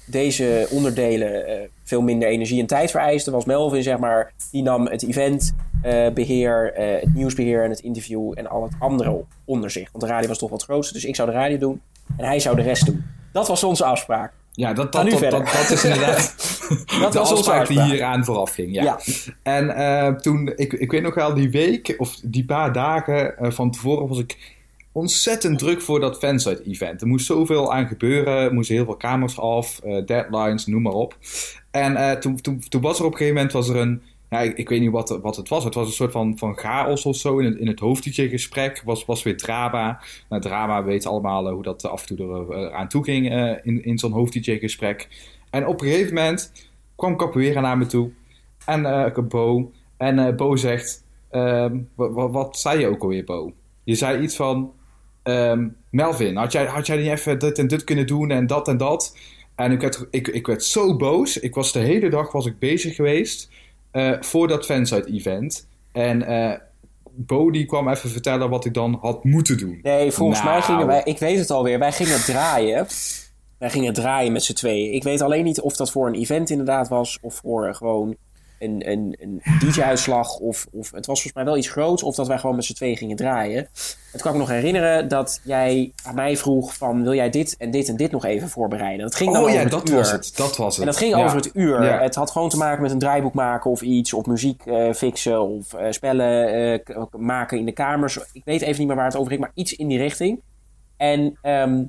deze 0.06 0.66
onderdelen 0.70 1.44
veel 1.84 2.02
minder 2.02 2.28
energie 2.28 2.60
en 2.60 2.66
tijd 2.66 2.90
vereisten, 2.90 3.32
was 3.32 3.44
Melvin, 3.44 3.82
zeg 3.82 3.98
maar, 3.98 4.32
die 4.50 4.62
nam 4.62 4.86
het 4.86 5.02
eventbeheer, 5.02 6.72
eh 6.72 7.00
het 7.00 7.14
nieuwsbeheer 7.14 7.64
en 7.64 7.70
het 7.70 7.80
interview 7.80 8.32
en 8.34 8.46
al 8.46 8.62
het 8.62 8.72
andere 8.78 9.24
onder 9.44 9.70
zich. 9.70 9.90
Want 9.92 10.04
de 10.04 10.10
radio 10.10 10.28
was 10.28 10.38
toch 10.38 10.50
wat 10.50 10.62
grootste, 10.62 10.94
dus 10.94 11.04
ik 11.04 11.16
zou 11.16 11.30
de 11.30 11.36
radio 11.36 11.58
doen 11.58 11.80
en 12.16 12.24
hij 12.24 12.40
zou 12.40 12.56
de 12.56 12.62
rest 12.62 12.86
doen. 12.86 13.04
Dat 13.32 13.48
was 13.48 13.64
onze 13.64 13.84
afspraak. 13.84 14.32
Ja, 14.58 14.72
dat, 14.72 14.92
dat, 14.92 15.10
dat, 15.10 15.30
dat, 15.30 15.70
is 15.70 15.84
inderdaad 15.84 16.34
Dat 17.00 17.12
de 17.12 17.18
was 17.18 17.32
afspraak 17.32 17.66
die 17.68 17.78
afspraak. 17.78 17.90
hier 17.98 18.02
aan 18.02 18.24
vooraf 18.24 18.54
ging. 18.54 18.74
Ja. 18.74 18.82
Ja. 18.82 18.98
En 19.42 19.70
eh, 19.70 20.14
toen, 20.14 20.52
ik, 20.56 20.72
ik 20.72 20.90
weet 20.90 21.02
nog 21.02 21.14
wel, 21.14 21.34
die 21.34 21.50
week 21.50 21.94
of 21.98 22.20
die 22.22 22.44
paar 22.44 22.72
dagen 22.72 23.38
eh, 23.38 23.50
van 23.50 23.70
tevoren 23.70 24.08
was 24.08 24.18
ik 24.18 24.56
ontzettend 24.92 25.58
druk 25.58 25.82
voor 25.82 26.00
dat 26.00 26.18
fansite-event. 26.18 27.00
Er 27.00 27.06
moest 27.06 27.26
zoveel 27.26 27.72
aan 27.72 27.86
gebeuren, 27.86 28.34
er 28.36 28.54
moesten 28.54 28.74
heel 28.74 28.84
veel 28.84 28.96
kamers 28.96 29.38
af, 29.38 29.80
eh, 29.84 30.04
deadlines, 30.06 30.66
noem 30.66 30.82
maar 30.82 30.92
op. 30.92 31.16
En 31.70 32.20
toen, 32.20 32.40
toen, 32.40 32.62
toen 32.68 32.80
was 32.80 32.98
er 32.98 33.04
op 33.04 33.12
een 33.12 33.16
gegeven 33.18 33.36
moment 33.36 33.52
was 33.52 33.68
er 33.68 33.76
een, 33.76 34.02
ja, 34.30 34.40
ik, 34.40 34.56
ik 34.56 34.68
weet 34.68 34.80
niet 34.80 34.90
wat, 34.90 35.18
wat 35.22 35.36
het 35.36 35.48
was. 35.48 35.64
Het 35.64 35.74
was 35.74 35.86
een 35.86 35.92
soort 35.92 36.12
van, 36.12 36.38
van 36.38 36.58
chaos 36.58 37.04
of 37.06 37.16
zo 37.16 37.38
in 37.38 37.44
het, 37.44 37.58
in 37.58 37.66
het 37.66 37.80
hoofdtje-gesprek. 37.80 38.82
Was, 38.84 39.04
was 39.04 39.22
weer 39.22 39.36
drama. 39.36 40.00
Nou, 40.28 40.42
drama 40.42 40.84
weet 40.84 41.06
allemaal 41.06 41.46
eh, 41.46 41.52
hoe 41.52 41.62
dat 41.62 41.84
af 41.86 42.08
en 42.10 42.16
toe 42.16 42.34
er, 42.34 42.50
eh, 42.56 42.74
aan 42.74 42.88
toe 42.88 43.04
ging 43.04 43.30
eh, 43.30 43.52
in, 43.62 43.84
in 43.84 43.98
zo'n 43.98 44.12
hoofdtje-gesprek. 44.12 45.08
En 45.50 45.66
op 45.66 45.80
een 45.80 45.88
gegeven 45.88 46.14
moment 46.14 46.52
kwam 46.96 47.16
Capoeira 47.16 47.60
naar 47.60 47.78
me 47.78 47.86
toe. 47.86 48.10
En 48.66 48.86
eh 48.86 49.24
Bo. 49.28 49.72
En 49.96 50.36
Bo 50.36 50.56
zegt... 50.56 51.04
ehm, 51.30 51.78
wa- 51.94 52.10
wa- 52.10 52.28
wat 52.30 52.58
zei 52.58 52.80
je 52.80 52.86
ook 52.86 53.02
alweer, 53.02 53.24
Bo? 53.24 53.52
Je 53.84 53.94
zei 53.94 54.22
iets 54.22 54.36
van... 54.36 54.72
ehm, 55.22 55.68
Melvin, 55.90 56.36
had 56.36 56.52
jij, 56.52 56.64
had 56.66 56.86
jij 56.86 56.96
niet 56.96 57.06
even 57.06 57.38
dit 57.38 57.58
en 57.58 57.66
dit 57.66 57.84
kunnen 57.84 58.06
doen 58.06 58.30
en 58.30 58.46
dat 58.46 58.68
en 58.68 58.76
dat? 58.76 59.16
En 59.54 59.72
ik 59.72 59.80
werd, 59.80 60.06
ik, 60.10 60.28
ik 60.28 60.46
werd 60.46 60.64
zo 60.64 60.96
boos. 60.96 61.38
Ik 61.38 61.54
was 61.54 61.72
de 61.72 61.78
hele 61.78 62.10
dag 62.10 62.32
was 62.32 62.46
ik 62.46 62.58
bezig 62.58 62.94
geweest 62.94 63.50
voor 64.20 64.48
dat 64.48 64.64
fansite-event. 64.64 65.66
En 65.92 66.22
eh, 66.26 66.58
Bo 67.20 67.50
die 67.50 67.66
kwam 67.66 67.88
even 67.88 68.10
vertellen 68.10 68.50
wat 68.50 68.64
ik 68.64 68.74
dan 68.74 68.98
had 69.00 69.24
moeten 69.24 69.58
doen. 69.58 69.78
Nee, 69.82 70.12
volgens 70.12 70.38
Nou. 70.42 70.50
mij 70.50 70.62
gingen 70.62 70.86
wij, 70.86 71.00
ik 71.04 71.18
weet 71.18 71.38
het 71.38 71.50
alweer, 71.50 71.78
wij 71.78 71.92
gingen 71.92 72.20
draaien. 72.24 72.86
Wij 73.58 73.70
gingen 73.70 73.92
draaien 73.92 74.32
met 74.32 74.42
z'n 74.42 74.52
tweeën. 74.52 74.92
Ik 74.92 75.02
weet 75.02 75.20
alleen 75.20 75.44
niet 75.44 75.60
of 75.60 75.76
dat 75.76 75.90
voor 75.90 76.06
een 76.06 76.14
event 76.14 76.50
inderdaad 76.50 76.88
was, 76.88 77.18
of 77.20 77.34
voor 77.34 77.74
gewoon 77.74 78.16
een, 78.58 78.90
een, 78.90 79.16
een 79.20 79.42
DJ-uitslag. 79.58 80.38
Of, 80.38 80.66
of 80.72 80.90
het 80.90 81.06
was 81.06 81.20
volgens 81.20 81.32
mij 81.32 81.44
wel 81.44 81.56
iets 81.56 81.68
groots, 81.68 82.02
of 82.02 82.14
dat 82.14 82.26
wij 82.26 82.38
gewoon 82.38 82.56
met 82.56 82.64
z'n 82.64 82.72
tweeën 82.74 82.96
gingen 82.96 83.16
draaien. 83.16 83.68
Het 84.12 84.22
kan 84.22 84.30
ik 84.32 84.38
me 84.38 84.44
nog 84.44 84.48
herinneren 84.54 85.08
dat 85.08 85.40
jij 85.44 85.92
aan 86.02 86.14
mij 86.14 86.36
vroeg 86.36 86.74
van, 86.74 87.02
wil 87.02 87.14
jij 87.14 87.30
dit 87.30 87.56
en 87.56 87.70
dit 87.70 87.88
en 87.88 87.96
dit 87.96 88.10
nog 88.10 88.24
even 88.24 88.48
voorbereiden? 88.48 89.04
Dat 89.04 89.14
ging 89.14 89.32
dan 89.32 89.40
Oh 89.42 89.46
over 89.46 89.58
ja, 89.58 89.62
het 89.64 89.72
dat 89.72 89.88
uur. 89.88 89.96
was 89.96 90.10
het. 90.12 90.36
Dat 90.36 90.56
was 90.56 90.76
het. 90.76 90.80
En 90.86 90.90
dat 90.90 90.96
ging 91.00 91.16
Ja. 91.16 91.24
over 91.24 91.36
het 91.36 91.50
uur. 91.54 91.84
Ja. 91.84 92.00
Het 92.00 92.14
had 92.14 92.30
gewoon 92.30 92.48
te 92.48 92.56
maken 92.56 92.82
met 92.82 92.90
een 92.90 92.98
draaiboek 92.98 93.34
maken 93.34 93.70
of 93.70 93.82
iets. 93.82 94.12
Of 94.12 94.26
muziek 94.26 94.62
eh, 94.66 94.92
fixen 94.92 95.42
of 95.42 95.72
eh, 95.74 95.90
spellen 95.90 96.52
eh, 96.84 97.02
maken 97.16 97.58
in 97.58 97.64
de 97.64 97.72
kamers. 97.72 98.18
Ik 98.32 98.42
weet 98.44 98.60
even 98.62 98.78
niet 98.78 98.86
meer 98.86 98.96
waar 98.96 99.04
het 99.06 99.16
over 99.16 99.28
ging, 99.28 99.40
maar 99.40 99.52
iets 99.54 99.76
in 99.76 99.88
die 99.88 99.98
richting. 99.98 100.40
En 100.96 101.38
ehm, 101.42 101.82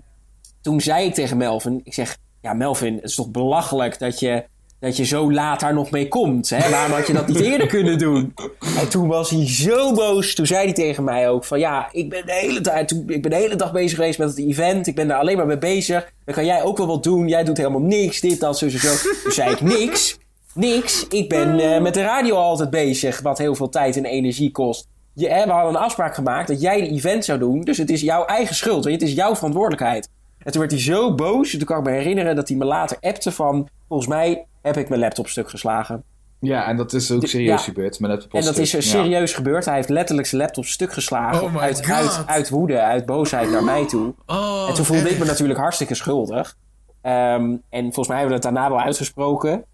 toen 0.62 0.82
zei 0.82 1.06
ik 1.06 1.14
tegen 1.14 1.38
Melvin, 1.38 1.82
ik 1.84 1.94
zeg... 1.94 2.18
Ja, 2.42 2.54
Melvin, 2.54 2.96
het 2.96 3.04
is 3.04 3.16
toch 3.16 3.30
belachelijk 3.30 4.00
dat 4.00 4.20
je, 4.20 4.44
dat 4.80 4.98
je 4.98 5.06
zo 5.06 5.32
laat 5.32 5.60
daar 5.60 5.74
nog 5.74 5.92
mee 5.92 6.08
komt. 6.08 6.50
Hè? 6.50 6.70
Waarom 6.70 6.92
had 6.92 7.08
je 7.08 7.14
dat 7.14 7.28
niet 7.28 7.40
eerder 7.40 7.68
kunnen 7.68 7.98
doen? 7.98 8.34
En 8.80 8.90
toen 8.90 9.08
was 9.08 9.30
hij 9.30 9.48
zo 9.48 9.94
boos. 9.94 10.36
Toen 10.36 10.46
zei 10.46 10.64
hij 10.64 10.74
tegen 10.74 11.04
mij 11.04 11.30
ook 11.30 11.46
van... 11.46 11.60
Ja, 11.60 11.90
ik 11.92 12.10
ben 12.10 12.26
de 12.26 12.34
hele, 12.34 12.86
ik 13.08 13.22
ben 13.22 13.32
de 13.32 13.38
hele 13.38 13.56
dag 13.56 13.72
bezig 13.72 13.98
geweest 13.98 14.20
met 14.20 14.30
het 14.30 14.38
event. 14.38 14.88
Ik 14.88 14.96
ben 14.96 15.08
daar 15.08 15.20
alleen 15.20 15.38
maar 15.38 15.46
mee 15.46 15.58
bezig. 15.58 16.12
Dan 16.26 16.36
kan 16.36 16.46
jij 16.46 16.64
ook 16.64 16.78
wel 16.78 16.88
wat 16.88 17.04
doen. 17.04 17.28
Jij 17.28 17.44
doet 17.44 17.58
helemaal 17.58 17.82
niks. 17.82 18.20
Dit, 18.20 18.40
dat, 18.40 18.58
zo, 18.58 18.70
zo, 18.70 18.78
zo. 18.78 19.10
Toen 19.24 19.32
zei 19.32 19.52
ik 19.52 19.62
niks. 19.62 20.18
Niks. 20.54 21.08
Ik 21.08 21.30
ben 21.30 21.60
eh, 21.60 21.82
met 21.82 21.94
de 21.94 22.02
radio 22.02 22.36
altijd 22.36 22.70
bezig. 22.70 23.22
Wat 23.22 23.38
heel 23.38 23.56
veel 23.56 23.70
tijd 23.70 23.98
en 23.98 24.06
energie 24.06 24.52
kost. 24.52 24.88
Je, 25.14 25.30
hè, 25.30 25.46
we 25.46 25.52
hadden 25.52 25.74
een 25.76 25.82
afspraak 25.82 26.16
gemaakt 26.16 26.48
dat 26.48 26.62
jij 26.62 26.82
de 26.82 26.90
event 26.90 27.26
zou 27.26 27.40
doen. 27.40 27.62
Dus 27.62 27.78
het 27.78 27.90
is 27.90 28.02
jouw 28.02 28.26
eigen 28.26 28.56
schuld. 28.56 28.84
Het 28.84 29.02
is 29.02 29.14
jouw 29.14 29.36
verantwoordelijkheid. 29.36 30.10
En 30.40 30.52
toen 30.52 30.62
werd 30.62 30.74
hij 30.74 30.82
zo 30.82 31.16
boos. 31.16 31.52
Toen 31.52 31.64
kan 31.64 31.78
ik 31.78 31.84
me 31.84 31.92
herinneren 31.92 32.36
dat 32.36 32.48
hij 32.48 32.58
me 32.58 32.66
later 32.66 32.98
appte 33.02 33.32
van... 33.32 33.68
Volgens 33.88 34.10
mij 34.10 34.46
heb 34.76 34.84
ik 34.84 34.90
mijn 34.90 35.02
laptop 35.02 35.28
stuk 35.28 35.50
geslagen. 35.50 36.04
Ja, 36.40 36.68
en 36.68 36.78
dat 36.78 36.94
is 36.94 37.12
ook 37.12 37.28
serieus 37.28 37.60
ja. 37.60 37.66
gebeurd. 37.66 37.98
En 37.98 38.44
dat 38.44 38.58
is 38.58 38.74
er 38.74 38.84
serieus 38.84 39.34
gebeurd. 39.34 39.66
Hij 39.66 39.76
heeft 39.76 39.90
letterlijk 39.90 40.28
zijn 40.28 40.42
laptop 40.42 40.66
stuk 40.66 40.94
geslagen. 40.94 41.44
Oh 41.44 41.58
uit, 41.58 41.92
uit, 41.92 42.24
uit 42.26 42.50
woede, 42.50 42.82
uit 42.82 43.06
boosheid 43.06 43.52
naar 43.52 43.64
mij 43.64 43.88
toe. 43.88 44.14
Oh, 44.26 44.66
en 44.70 44.74
toen 44.74 44.86
voelde 44.86 45.10
ik 45.10 45.20
me 45.20 45.26
natuurlijk 45.26 45.60
hartstikke 45.60 45.96
schuldig. 45.96 46.58
Ehm, 47.02 47.56
en 47.70 47.84
volgens 47.84 48.08
mij 48.08 48.18
hebben 48.18 48.38
we 48.38 48.46
het 48.46 48.54
daarna 48.54 48.70
wel 48.70 48.80
uitgesproken. 48.80 49.66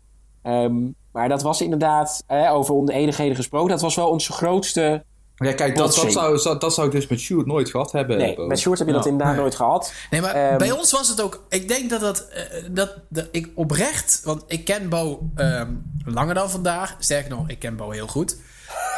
Ehm, 0.41 0.75
maar 1.11 1.29
dat 1.29 1.41
was 1.41 1.61
inderdaad, 1.61 2.23
eh, 2.27 2.53
over 2.53 2.73
onenigheden 2.75 3.35
gesproken, 3.35 3.69
dat 3.69 3.81
was 3.81 3.95
wel 3.95 4.09
onze 4.09 4.31
grootste... 4.31 5.03
Ja, 5.37 5.53
kijk, 5.53 5.75
dat, 5.75 5.95
dat, 5.95 6.11
zou, 6.11 6.41
dat, 6.43 6.61
dat 6.61 6.73
zou 6.73 6.87
ik 6.87 6.93
dus 6.93 7.07
met 7.07 7.19
Sjoerd 7.19 7.45
nooit 7.45 7.69
gehad 7.69 7.91
hebben. 7.91 8.17
Nee, 8.17 8.39
met 8.39 8.59
Sjoerd 8.59 8.77
heb 8.79 8.87
je 8.87 8.93
dat 8.93 9.03
Ja. 9.03 9.09
inderdaad 9.09 9.33
Nee. 9.35 9.41
nooit 9.43 9.55
gehad. 9.55 9.93
Nee, 10.09 10.21
maar 10.21 10.33
Ehm, 10.35 10.57
bij 10.57 10.71
ons 10.71 10.91
was 10.91 11.07
het 11.07 11.21
ook. 11.21 11.45
Ik 11.49 11.67
denk 11.67 11.89
dat 11.89 11.99
dat. 12.01 12.27
eh, 12.27 12.63
dat, 12.71 12.97
dat 13.09 13.27
ik 13.31 13.49
oprecht. 13.55 14.21
Want 14.23 14.43
ik 14.47 14.65
ken 14.65 14.89
Bo 14.89 15.29
ehm, 15.35 15.71
langer 16.05 16.33
dan 16.35 16.49
vandaag. 16.49 16.95
Sterker 16.99 17.29
nog, 17.29 17.49
ik 17.49 17.59
ken 17.59 17.75
Bo 17.75 17.89
heel 17.91 18.07
goed. 18.07 18.37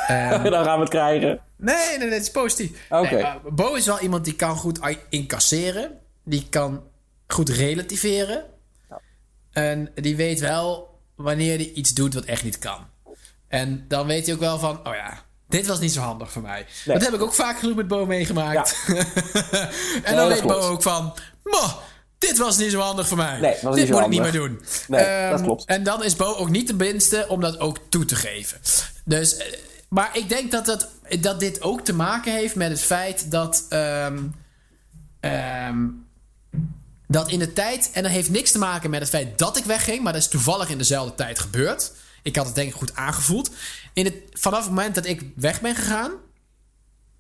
Ehm, 0.08 0.44
Dan 0.52 0.64
gaan 0.64 0.74
we 0.76 0.80
het 0.82 0.90
krijgen. 0.90 1.40
nee, 1.56 1.76
nee, 1.90 1.98
nee, 1.98 2.10
het 2.10 2.22
is 2.22 2.32
positief. 2.32 2.72
Oké. 2.90 3.16
Nee, 3.16 3.52
Bo 3.54 3.74
is 3.74 3.86
wel 3.86 4.00
iemand 4.00 4.26
die 4.26 4.36
kan 4.36 4.56
goed 4.56 4.80
incasseren. 5.10 5.92
Die 6.24 6.48
kan 6.50 6.84
goed 7.28 7.50
relativeren. 7.50 8.44
En 9.52 9.90
die 9.96 10.16
weet 10.16 10.40
wel 10.40 10.96
wanneer 11.16 11.56
hij 11.58 11.72
iets 11.72 11.94
doet 11.94 12.14
wat 12.14 12.24
echt 12.24 12.44
niet 12.44 12.60
kan. 12.60 12.86
En 13.48 13.86
dan 13.88 14.08
weet 14.08 14.26
hij 14.26 14.36
ook 14.36 14.42
wel 14.42 14.60
van, 14.60 14.88
oh 14.88 14.94
ja, 14.94 15.26
dit 15.48 15.68
was 15.68 15.80
niet 15.80 15.92
zo 15.94 16.02
handig 16.02 16.32
voor 16.32 16.42
mij. 16.42 16.66
Dat 16.86 17.02
heb 17.02 17.14
ik 17.14 17.22
ook 17.22 17.34
vaak 17.34 17.60
genoeg 17.60 17.76
met 17.76 17.88
Bo 17.88 18.06
meegemaakt. 18.06 18.76
en 20.04 20.16
dan 20.16 20.28
weet 20.28 20.42
Bo 20.44 20.54
ook 20.60 20.82
van, 20.82 21.14
"Moh, 21.44 21.74
dit 22.18 22.38
was 22.38 22.58
niet 22.58 22.72
zo 22.72 22.80
handig 22.80 23.08
voor 23.08 23.18
mij. 23.18 23.40
Nee, 23.40 23.52
dit 23.74 23.90
moet 23.90 24.02
ik 24.02 24.08
niet 24.08 24.22
meer 24.22 24.32
doen. 24.32 24.62
Nee, 24.88 25.02
Ehm, 25.04 25.32
dat 25.32 25.42
klopt. 25.42 25.66
En 25.66 25.84
dan 25.84 26.04
is 26.04 26.16
Bo 26.16 26.34
ook 26.36 26.50
niet 26.50 26.68
de 26.68 26.74
minste 26.74 27.26
om 27.28 27.42
dat 27.42 27.60
ook 27.60 27.78
toe 27.90 28.06
te 28.06 28.16
geven. 28.16 28.60
Dus, 29.06 29.38
eh, 29.38 29.46
maar 29.90 30.10
ik 30.18 30.30
denk 30.30 30.52
dat, 30.52 30.66
dat, 30.66 30.88
dat 31.20 31.40
dit 31.40 31.62
ook 31.62 31.82
te 31.82 31.94
maken 31.94 32.34
heeft 32.34 32.56
met 32.56 32.70
het 32.70 32.82
feit 32.82 33.32
dat... 33.32 33.66
ehm, 33.70 34.18
ehm, 35.20 35.86
dat 37.08 37.30
in 37.32 37.40
de 37.40 37.54
tijd, 37.54 37.90
en 37.94 38.04
dat 38.04 38.12
heeft 38.12 38.30
niks 38.30 38.52
te 38.52 38.58
maken 38.58 38.90
met 38.90 39.00
het 39.00 39.10
feit 39.10 39.38
dat 39.38 39.58
ik 39.58 39.64
wegging, 39.64 40.04
maar 40.04 40.14
dat 40.14 40.22
is 40.22 40.28
toevallig 40.28 40.70
in 40.70 40.78
dezelfde 40.78 41.16
tijd 41.16 41.40
gebeurd. 41.40 41.92
Ik 42.24 42.36
had 42.36 42.46
het 42.46 42.56
denk 42.56 42.70
ik 42.70 42.76
goed 42.76 42.96
aangevoeld. 42.96 43.50
In 43.98 44.06
het, 44.06 44.14
vanaf 44.32 44.60
het 44.60 44.70
moment 44.70 44.96
dat 44.96 45.06
ik 45.06 45.22
weg 45.36 45.62
ben 45.62 45.76
gegaan, 45.76 46.12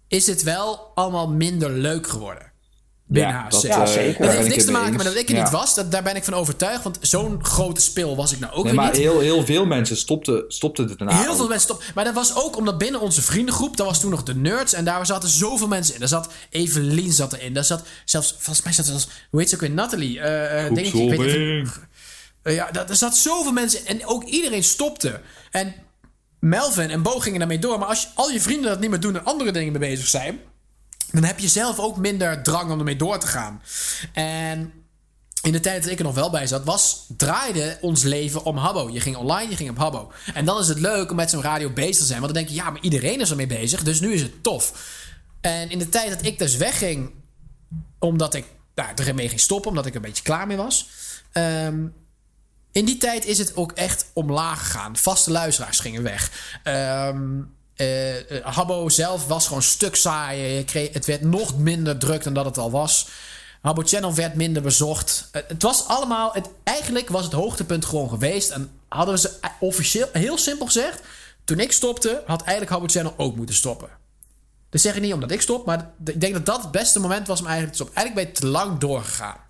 is 0.07 0.27
het 0.27 0.43
wel 0.43 0.91
allemaal 0.95 1.27
minder 1.29 1.71
leuk 1.71 2.07
geworden. 2.07 2.51
Binnen 3.09 3.31
Ja, 3.31 3.43
HC. 3.43 3.51
dat, 3.51 3.61
Ja, 3.61 3.81
eh, 3.81 3.87
zeker. 3.87 4.11
Dat 4.13 4.21
daar 4.21 4.31
heeft 4.31 4.45
ik 4.45 4.51
niks 4.51 4.65
te 4.65 4.71
maken 4.71 4.95
met 4.95 5.05
dat 5.05 5.15
ik 5.15 5.29
er 5.29 5.35
Ja. 5.35 5.41
niet 5.41 5.51
was. 5.51 5.75
Dat, 5.75 5.91
daar 5.91 6.03
ben 6.03 6.15
ik 6.15 6.23
van 6.23 6.33
overtuigd. 6.33 6.83
Want 6.83 6.97
zo'n 7.01 7.43
grote 7.45 7.81
spil 7.81 8.15
was 8.15 8.31
ik 8.31 8.39
nou 8.39 8.53
ook 8.53 8.63
Nee, 8.63 8.73
weer 8.73 8.81
maar 8.81 8.91
niet. 8.91 9.01
heel, 9.01 9.19
heel 9.19 9.45
veel 9.45 9.65
mensen 9.65 9.97
stopten, 9.97 10.43
stopten 10.47 10.87
het 10.89 10.97
daarna 10.97 11.21
Heel 11.21 11.35
veel 11.35 11.47
mensen 11.47 11.69
stop. 11.75 11.83
Maar 11.95 12.03
dat 12.03 12.13
was 12.13 12.35
ook 12.35 12.57
omdat 12.57 12.77
binnen 12.77 13.01
onze 13.01 13.21
vriendengroep, 13.21 13.77
dat 13.77 13.85
was 13.85 13.99
toen 13.99 14.11
nog 14.11 14.23
de 14.23 14.35
nerds. 14.35 14.73
En 14.73 14.85
daar 14.85 15.05
zaten 15.05 15.29
zoveel 15.29 15.67
mensen 15.67 15.93
in. 15.93 15.99
Daar 15.99 16.09
zat 16.09 16.29
Evelien 16.49 17.13
zat 17.13 17.33
erin. 17.33 17.53
Daar 17.53 17.63
zat 17.65 17.83
zelfs, 18.05 18.31
volgens 18.37 18.61
mij 18.65 18.73
zat 18.73 18.85
er 18.85 18.91
zelfs, 18.91 19.07
hoe 19.29 19.39
heet 19.39 19.49
ze 19.49 19.55
ook 19.55 19.61
weer, 19.61 19.71
Natalie. 19.71 20.19
eh 20.19 20.65
eh, 20.65 20.73
dingetje, 20.73 21.01
ik 21.03 21.09
weet 21.09 21.19
niet 21.19 21.27
even- 21.27 21.89
eh, 22.41 22.53
ja, 22.55 22.71
daar- 22.71 22.89
er 22.89 22.95
zat 22.95 23.15
zoveel 23.17 23.51
mensen 23.51 23.79
in. 23.79 23.85
En 23.99 24.07
ook 24.07 24.23
iedereen 24.23 24.63
stopte. 24.63 25.21
En 25.51 25.73
Melvin 26.39 26.89
en 26.89 27.01
Bo 27.01 27.19
gingen 27.19 27.39
daarmee 27.39 27.59
door. 27.59 27.79
Maar 27.79 27.87
als 27.87 28.09
al 28.13 28.29
je 28.29 28.41
vrienden 28.41 28.69
dat 28.69 28.79
niet 28.79 28.89
meer 28.89 28.99
doen 28.99 29.15
en 29.15 29.25
andere 29.25 29.51
dingen 29.51 29.71
mee 29.71 29.89
bezig 29.89 30.07
zijn... 30.07 30.39
dan 31.11 31.23
heb 31.23 31.39
je 31.39 31.47
zelf 31.47 31.79
ook 31.79 31.97
minder 31.97 32.43
drang 32.43 32.71
om 32.71 32.79
ermee 32.79 32.95
door 32.95 33.19
te 33.19 33.27
gaan. 33.27 33.61
En 34.13 34.73
in 35.41 35.51
de 35.51 35.59
tijd 35.59 35.83
dat 35.83 35.91
ik 35.91 35.97
er 35.97 36.05
nog 36.05 36.15
wel 36.15 36.29
bij 36.29 36.47
zat, 36.47 36.63
was, 36.63 37.05
draaide 37.17 37.77
ons 37.81 38.03
leven 38.03 38.43
om 38.43 38.57
Habbo. 38.57 38.89
Je 38.89 38.99
ging 38.99 39.15
online, 39.15 39.49
je 39.49 39.55
ging 39.55 39.69
op 39.69 39.77
Habbo. 39.77 40.11
En 40.33 40.45
dan 40.45 40.59
is 40.59 40.67
het 40.67 40.79
leuk 40.79 41.09
om 41.09 41.15
met 41.15 41.29
zo'n 41.29 41.41
radio 41.41 41.69
bezig 41.69 41.97
te 41.97 42.05
zijn. 42.05 42.21
Want 42.21 42.33
dan 42.33 42.43
denk 42.43 42.55
je, 42.55 42.63
ja, 42.63 42.69
maar 42.69 42.81
iedereen 42.81 43.21
is 43.21 43.29
ermee 43.29 43.47
bezig. 43.47 43.83
Dus 43.83 43.99
nu 43.99 44.13
is 44.13 44.21
het 44.21 44.43
tof. 44.43 44.73
En 45.41 45.69
in 45.69 45.79
de 45.79 45.89
tijd 45.89 46.09
dat 46.09 46.25
ik 46.25 46.39
dus 46.39 46.55
wegging, 46.55 47.11
omdat 47.99 48.33
ik 48.33 48.45
nou, 48.75 48.89
ermee 48.95 49.27
ging 49.27 49.39
stoppen, 49.39 49.69
omdat 49.69 49.85
ik 49.85 49.91
er 49.91 49.97
een 49.97 50.07
beetje 50.07 50.23
klaar 50.23 50.47
mee 50.47 50.57
was. 50.57 50.89
Ehm, 51.31 51.85
in 52.77 52.85
die 52.85 52.97
tijd 52.97 53.25
is 53.25 53.37
het 53.37 53.55
ook 53.55 53.71
echt 53.71 54.05
omlaag 54.13 54.59
gegaan. 54.59 54.97
Vaste 54.97 55.31
luisteraars 55.31 55.79
gingen 55.79 56.03
weg. 56.03 56.31
Ehm, 56.63 57.41
eh, 57.75 57.87
Habbo 58.43 58.89
zelf 58.89 59.27
was 59.27 59.47
gewoon 59.47 59.61
stuk 59.61 59.95
saai. 59.95 60.41
Je 60.41 60.63
kreeg, 60.63 60.93
het 60.93 61.05
werd 61.05 61.21
nog 61.21 61.57
minder 61.57 61.97
druk 61.97 62.23
dan 62.23 62.33
dat 62.33 62.45
het 62.45 62.57
al 62.57 62.71
was. 62.71 63.07
Habbo 63.61 63.81
Channel 63.85 64.13
werd 64.13 64.35
minder 64.35 64.61
bezocht. 64.61 65.29
Eh, 65.31 65.41
het 65.47 65.61
was 65.61 65.87
allemaal... 65.87 66.33
Het, 66.33 66.49
eigenlijk 66.63 67.09
was 67.09 67.23
het 67.23 67.33
hoogtepunt 67.33 67.85
gewoon 67.85 68.09
geweest. 68.09 68.49
En 68.49 68.71
hadden 68.87 69.13
we 69.13 69.19
ze 69.19 69.31
officieel... 69.59 70.07
Heel 70.11 70.37
simpel 70.37 70.65
gezegd... 70.65 71.01
Toen 71.43 71.59
ik 71.59 71.71
stopte, 71.71 72.23
had 72.25 72.41
eigenlijk 72.41 72.71
Habbo 72.71 72.87
Channel 72.87 73.13
ook 73.17 73.35
moeten 73.35 73.55
stoppen. 73.55 73.89
Dat 74.69 74.81
zeg 74.81 74.95
ik 74.95 75.01
niet 75.01 75.13
omdat 75.13 75.31
ik 75.31 75.41
stop, 75.41 75.65
maar 75.65 75.91
ik 76.05 76.21
denk 76.21 76.33
dat 76.33 76.45
dat 76.45 76.61
het 76.61 76.71
beste 76.71 76.99
moment 76.99 77.27
was 77.27 77.39
om 77.39 77.45
eigenlijk 77.45 77.77
te 77.77 77.83
stoppen. 77.83 78.03
Eigenlijk 78.03 78.27
ben 78.27 78.35
je 78.35 78.41
te 78.41 78.57
lang 78.59 78.79
doorgegaan. 78.79 79.46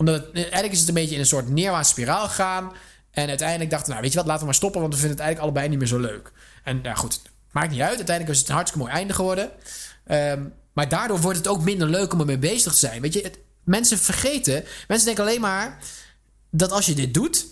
Omdat 0.00 0.14
het, 0.14 0.34
eigenlijk 0.34 0.72
is 0.72 0.78
het 0.78 0.88
een 0.88 0.94
beetje 0.94 1.14
in 1.14 1.20
een 1.20 1.26
soort 1.26 1.48
neerwaartse 1.48 1.92
spiraal 1.92 2.28
gegaan. 2.28 2.72
En 3.10 3.28
uiteindelijk 3.28 3.70
dachten 3.70 3.90
nou 3.90 4.02
weet 4.02 4.12
je 4.12 4.18
wat, 4.18 4.26
laten 4.26 4.40
we 4.40 4.46
maar 4.46 4.54
stoppen, 4.54 4.80
want 4.80 4.94
we 4.94 4.98
vinden 4.98 5.16
het 5.16 5.26
eigenlijk 5.26 5.52
allebei 5.52 5.70
niet 5.70 5.90
meer 5.90 6.00
zo 6.00 6.10
leuk. 6.10 6.32
En 6.64 6.80
nou 6.82 6.96
goed, 6.96 7.22
maakt 7.50 7.70
niet 7.70 7.80
uit. 7.80 7.96
Uiteindelijk 7.96 8.34
is 8.34 8.38
het 8.38 8.48
een 8.48 8.54
hartstikke 8.54 8.86
mooi 8.86 8.98
einde 8.98 9.14
geworden. 9.14 9.50
Ehm, 10.06 10.42
maar 10.72 10.88
daardoor 10.88 11.20
wordt 11.20 11.38
het 11.38 11.48
ook 11.48 11.62
minder 11.62 11.88
leuk 11.88 12.12
om 12.12 12.20
ermee 12.20 12.38
bezig 12.38 12.72
te 12.72 12.78
zijn. 12.78 13.00
Weet 13.00 13.12
je, 13.12 13.30
mensen 13.64 13.98
vergeten, 13.98 14.64
mensen 14.88 15.06
denken 15.06 15.24
alleen 15.24 15.40
maar 15.40 15.78
dat 16.50 16.72
als 16.72 16.86
je 16.86 16.94
dit 16.94 17.14
doet, 17.14 17.46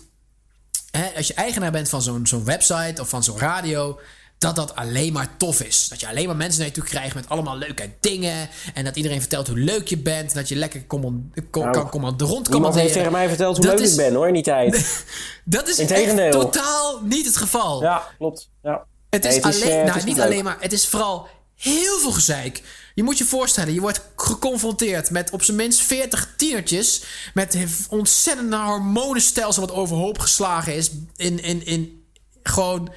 hè, 0.91 1.09
als 1.15 1.27
je 1.27 1.33
eigenaar 1.33 1.71
bent 1.71 1.89
van 1.89 2.01
zo'n 2.01 2.27
zo'n 2.27 2.45
website 2.45 3.01
of 3.01 3.09
van 3.09 3.23
zo'n 3.23 3.39
radio, 3.39 3.99
dat 4.39 4.55
dat 4.55 4.75
alleen 4.75 5.13
maar 5.13 5.37
tof 5.37 5.61
is. 5.61 5.87
Dat 5.87 5.99
je 5.99 6.07
alleen 6.07 6.25
maar 6.27 6.35
mensen 6.35 6.59
naar 6.59 6.67
je 6.67 6.73
toe 6.73 6.83
krijgt 6.83 7.15
met 7.15 7.29
allemaal 7.29 7.57
leuke 7.57 7.89
dingen. 7.99 8.49
En 8.73 8.83
dat 8.83 8.95
iedereen 8.95 9.19
vertelt 9.19 9.47
hoe 9.47 9.57
leuk 9.57 9.87
je 9.87 9.97
bent. 9.97 10.33
Dat 10.33 10.49
je 10.49 10.55
lekker 10.55 10.87
command, 10.87 11.35
Nou, 11.51 11.71
kan 11.71 11.89
command, 11.89 12.21
rond 12.21 12.49
Niemand 12.49 12.75
heeft 12.75 12.93
tegen 12.93 13.11
mij 13.11 13.27
verteld 13.27 13.57
hoe 13.57 13.65
Dat 13.65 13.75
leuk 13.75 13.83
is- 13.85 13.91
ik 13.91 13.97
ben 13.97 14.13
hoor 14.13 14.27
in 14.27 14.33
die 14.33 14.43
tijd. 14.43 15.03
Dat 15.45 15.67
is 15.67 15.77
echt 15.79 16.31
totaal 16.31 16.99
niet 17.03 17.25
het 17.25 17.37
geval. 17.37 17.81
Ja, 17.81 18.07
klopt. 18.17 18.49
Ja. 18.63 18.85
Het 19.09 19.25
is, 19.25 19.31
Nee, 19.31 19.41
het 19.43 19.55
is, 19.55 19.61
alleen, 19.63 19.77
eh, 19.79 19.85
nou, 19.85 19.97
is 19.97 20.03
niet 20.03 20.15
leuk. 20.15 20.25
alleen 20.25 20.43
maar, 20.43 20.57
het 20.59 20.73
is 20.73 20.87
vooral 20.87 21.27
heel 21.55 21.99
veel 21.99 22.11
gezeik. 22.11 22.61
Je 22.95 23.03
moet 23.03 23.17
je 23.17 23.25
voorstellen, 23.25 23.73
je 23.73 23.79
wordt 23.81 24.01
geconfronteerd 24.15 25.09
met 25.09 25.31
op 25.31 25.43
zijn 25.43 25.57
minst 25.57 25.79
40 25.81 26.33
tienertjes. 26.37 27.03
Met 27.33 27.57
ontzettende 27.89 28.57
hormonenstelsel 28.57 29.61
wat 29.65 29.75
overhoop 29.75 30.19
geslagen 30.19 30.75
is. 30.75 30.91
In, 31.15 31.43
in, 31.43 31.65
in 31.65 32.03
gewoon 32.43 32.91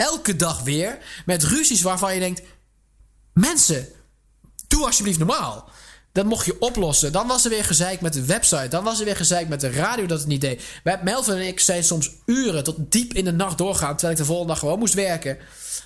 elke 0.00 0.36
dag 0.36 0.62
weer. 0.62 0.98
Met 1.26 1.42
ruzies 1.42 1.82
waarvan 1.82 2.14
je 2.14 2.20
denkt: 2.20 2.42
mensen, 3.32 3.88
doe 4.68 4.84
alsjeblieft 4.84 5.18
normaal. 5.18 5.68
Dat 6.12 6.24
mocht 6.24 6.46
je 6.46 6.60
oplossen. 6.60 7.12
Dan 7.12 7.26
was 7.26 7.44
er 7.44 7.50
weer 7.50 7.64
gezeik 7.64 8.00
met 8.00 8.12
de 8.12 8.24
website. 8.24 8.68
Dan 8.68 8.84
was 8.84 8.98
er 8.98 9.04
weer 9.04 9.16
gezeik 9.16 9.48
met 9.48 9.60
de 9.60 9.70
radio 9.70 10.06
dat 10.06 10.18
het 10.18 10.28
niet 10.28 10.40
deed. 10.40 10.62
Wij, 10.84 11.00
Melvin 11.02 11.34
en 11.34 11.46
ik 11.46 11.60
zijn 11.60 11.84
soms 11.84 12.10
uren 12.26 12.64
tot 12.64 12.76
diep 12.78 13.12
in 13.14 13.24
de 13.24 13.32
nacht 13.32 13.58
doorgaan. 13.58 13.90
Terwijl 13.90 14.12
ik 14.12 14.18
de 14.18 14.24
volgende 14.24 14.52
dag 14.52 14.58
gewoon 14.58 14.78
moest 14.78 14.94
werken. 14.94 15.38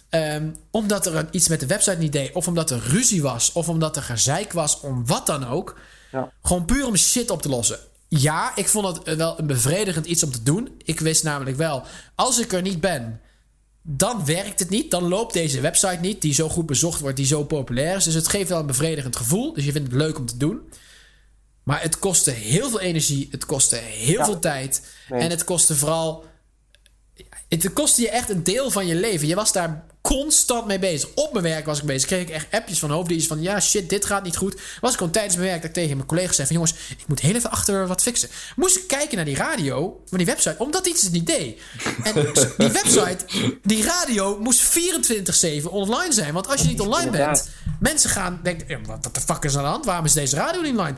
Ehm, 0.09 0.51
omdat 0.71 1.07
er 1.07 1.29
iets 1.31 1.49
met 1.49 1.61
de 1.61 1.67
website 1.67 1.99
niet 1.99 2.13
deed. 2.13 2.33
Of 2.33 2.49
omdat 2.49 2.71
er 2.71 2.83
ruzie 2.89 3.23
was. 3.23 3.53
Of 3.53 3.69
omdat 3.69 3.97
er 3.97 4.03
gezeik 4.03 4.53
was. 4.53 4.81
Om 4.81 5.07
wat 5.07 5.27
dan 5.27 5.47
ook. 5.47 5.79
Ja. 6.13 6.33
Gewoon 6.43 6.65
puur 6.65 6.87
om 6.87 6.97
shit 6.97 7.31
op 7.31 7.43
te 7.43 7.49
lossen. 7.49 7.79
Ja, 8.09 8.57
ik 8.57 8.69
vond 8.69 9.07
het 9.07 9.17
wel 9.17 9.39
een 9.39 9.47
bevredigend 9.47 10.07
iets 10.07 10.23
om 10.23 10.31
te 10.31 10.43
doen. 10.43 10.81
Ik 10.85 11.01
wist 11.01 11.23
namelijk 11.23 11.57
wel, 11.57 11.83
als 12.15 12.39
ik 12.39 12.53
er 12.53 12.63
niet 12.63 12.81
ben, 12.81 13.21
dan 13.87 14.25
werkt 14.25 14.59
het 14.59 14.71
niet. 14.71 14.91
Dan 14.91 15.09
loopt 15.09 15.33
deze 15.33 15.61
website 15.61 15.99
niet, 16.01 16.23
die 16.23 16.35
zo 16.35 16.49
goed 16.49 16.67
bezocht 16.67 17.01
wordt, 17.01 17.17
die 17.17 17.27
zo 17.27 17.45
populair 17.45 17.97
is. 17.97 18.05
Dus 18.05 18.15
het 18.15 18.29
geeft 18.29 18.49
wel 18.49 18.59
een 18.61 18.67
bevredigend 18.67 19.17
gevoel. 19.17 19.53
Dus 19.53 19.65
je 19.65 19.73
vindt 19.73 19.93
het 19.93 19.97
leuk 20.01 20.19
om 20.19 20.27
te 20.27 20.37
doen. 20.37 20.61
Maar 21.63 21.83
het 21.83 21.99
kostte 21.99 22.31
heel 22.31 22.69
veel 22.69 22.81
energie, 22.81 23.29
het 23.31 23.47
kostte 23.47 23.77
heel 23.77 24.19
Ja. 24.19 24.25
veel 24.25 24.39
tijd. 24.39 24.87
Nee. 25.09 25.21
En 25.21 25.31
het 25.31 25.45
kostte 25.45 25.75
vooral. 25.75 26.25
Het 27.49 27.73
kostte 27.73 28.01
je 28.03 28.11
echt 28.11 28.29
een 28.31 28.43
deel 28.43 28.71
van 28.71 28.87
je 28.87 28.95
leven. 28.95 29.27
Je 29.27 29.35
was 29.35 29.53
daar 29.53 29.85
constant 30.09 30.67
mee 30.67 30.79
bezig. 30.79 31.09
Op 31.15 31.33
mijn 31.33 31.45
werk 31.45 31.67
was 31.67 31.79
ik 31.79 31.85
bezig. 31.85 32.09
Kreeg 32.09 32.23
ik 32.23 32.31
echt 32.31 32.47
appjes 32.51 32.79
van 32.79 32.91
hoofddienst 32.91 33.27
van... 33.27 33.43
ja, 33.43 33.61
shit, 33.61 33.89
dit 33.89 34.05
gaat 34.05 34.23
niet 34.23 34.37
goed. 34.37 34.61
Was 34.81 34.91
ik 34.91 34.99
gewoon 34.99 35.13
tijdens 35.13 35.37
mijn 35.37 35.49
werk 35.49 35.61
dat 35.61 35.71
ik 35.71 35.77
tegen 35.77 35.97
mijn 35.97 36.09
collega's 36.09 36.37
zei 36.37 36.47
van... 36.47 36.57
jongens, 36.57 36.75
ik 36.99 37.09
moet 37.09 37.21
heel 37.21 37.35
even 37.35 37.51
achter 37.51 37.87
wat 37.87 38.03
fixen. 38.03 38.29
Moest 38.57 38.77
ik 38.77 38.87
kijken 38.87 39.17
naar 39.17 39.25
die 39.25 39.37
radio, 39.37 40.03
van 40.07 40.19
die 40.19 40.27
website... 40.27 40.55
omdat 40.59 40.87
iets 40.87 41.03
het 41.03 41.13
niet 41.13 41.27
deed. 41.27 41.61
En 42.03 42.15
die 42.59 42.71
website, 42.71 43.19
die 43.63 43.85
radio 43.85 44.39
moest 44.41 44.79
24-7 45.63 45.65
online 45.65 46.13
zijn. 46.13 46.33
Want 46.33 46.49
als 46.49 46.61
je 46.61 46.69
niet 46.69 46.81
online 46.81 47.11
bent... 47.11 47.49
Mensen 47.81 48.11
gaan 48.11 48.41
denken... 48.43 48.69
ja, 48.69 48.81
wat 48.87 49.15
de 49.15 49.21
fuck 49.21 49.45
is 49.45 49.57
aan 49.57 49.63
de 49.63 49.69
hand? 49.69 49.85
Waarom 49.85 50.05
is 50.05 50.13
deze 50.13 50.37
radio 50.37 50.61
niet 50.61 50.71
online? 50.71 50.97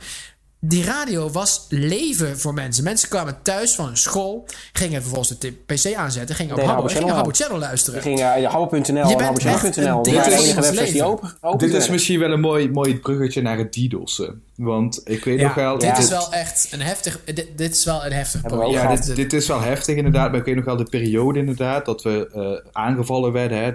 Die 0.60 0.84
radio 0.84 1.30
was 1.30 1.66
leven 1.68 2.38
voor 2.38 2.54
mensen. 2.54 2.84
Mensen 2.84 3.08
kwamen 3.08 3.36
thuis 3.42 3.74
van 3.74 3.86
hun 3.86 3.96
school, 3.96 4.46
gingen 4.72 5.00
vervolgens 5.02 5.38
de 5.38 5.52
PC 5.66 5.94
aanzetten, 5.94 6.34
gingen 6.36 6.52
op 6.52 6.58
Nee, 6.58 6.66
Habbo, 6.66 6.82
gingen 6.82 6.96
Channel 7.00 7.16
Habbo 7.16 7.30
Channel 7.32 7.58
luisteren. 7.58 7.96
Ik 7.98 8.02
ging 8.06 8.18
uh, 8.20 8.50
Habbo.nl 8.52 8.78
Je 8.94 9.00
en 9.00 9.16
bent 9.16 9.42
Habbo.nl. 9.42 10.02
de 10.02 10.10
enige 10.10 10.60
die 10.60 10.72
leven. 10.72 11.06
open, 11.06 11.32
open 11.40 11.58
Dit 11.58 11.74
is 11.76 11.88
misschien 11.88 12.18
wel 12.18 12.30
een 12.32 12.40
mooi, 12.40 12.70
mooi 12.70 12.98
bruggetje 12.98 13.42
naar 13.42 13.58
het 13.58 13.72
DDoS'en. 13.72 14.42
Want 14.56 15.00
ik 15.04 15.24
weet 15.24 15.38
Ja, 15.38 15.46
nog 15.46 15.54
wel... 15.54 15.78
dit 15.78 15.88
Ja. 15.88 15.96
is 15.98 16.08
wel 16.08 16.32
echt 16.32 16.68
een 16.70 16.80
heftig. 16.80 17.20
Dit, 17.24 17.46
dit 17.56 17.74
is 17.74 17.84
wel 17.84 18.04
een 18.04 18.12
heftig 18.12 18.40
we 18.42 18.62
ook 18.62 18.72
Ja, 18.72 18.94
dit, 18.94 19.16
dit 19.16 19.32
is 19.32 19.46
wel 19.46 19.60
heftig 19.60 19.96
inderdaad. 19.96 20.30
Maar 20.30 20.40
ik 20.40 20.46
weet 20.46 20.54
nog 20.56 20.64
wel 20.64 20.76
de 20.76 20.84
periode 20.90 21.38
inderdaad 21.38 21.84
dat 21.84 22.02
we 22.02 22.28
eh, 22.34 22.70
aangevallen 22.72 23.32
werden. 23.32 23.58
Hè, 23.64 23.72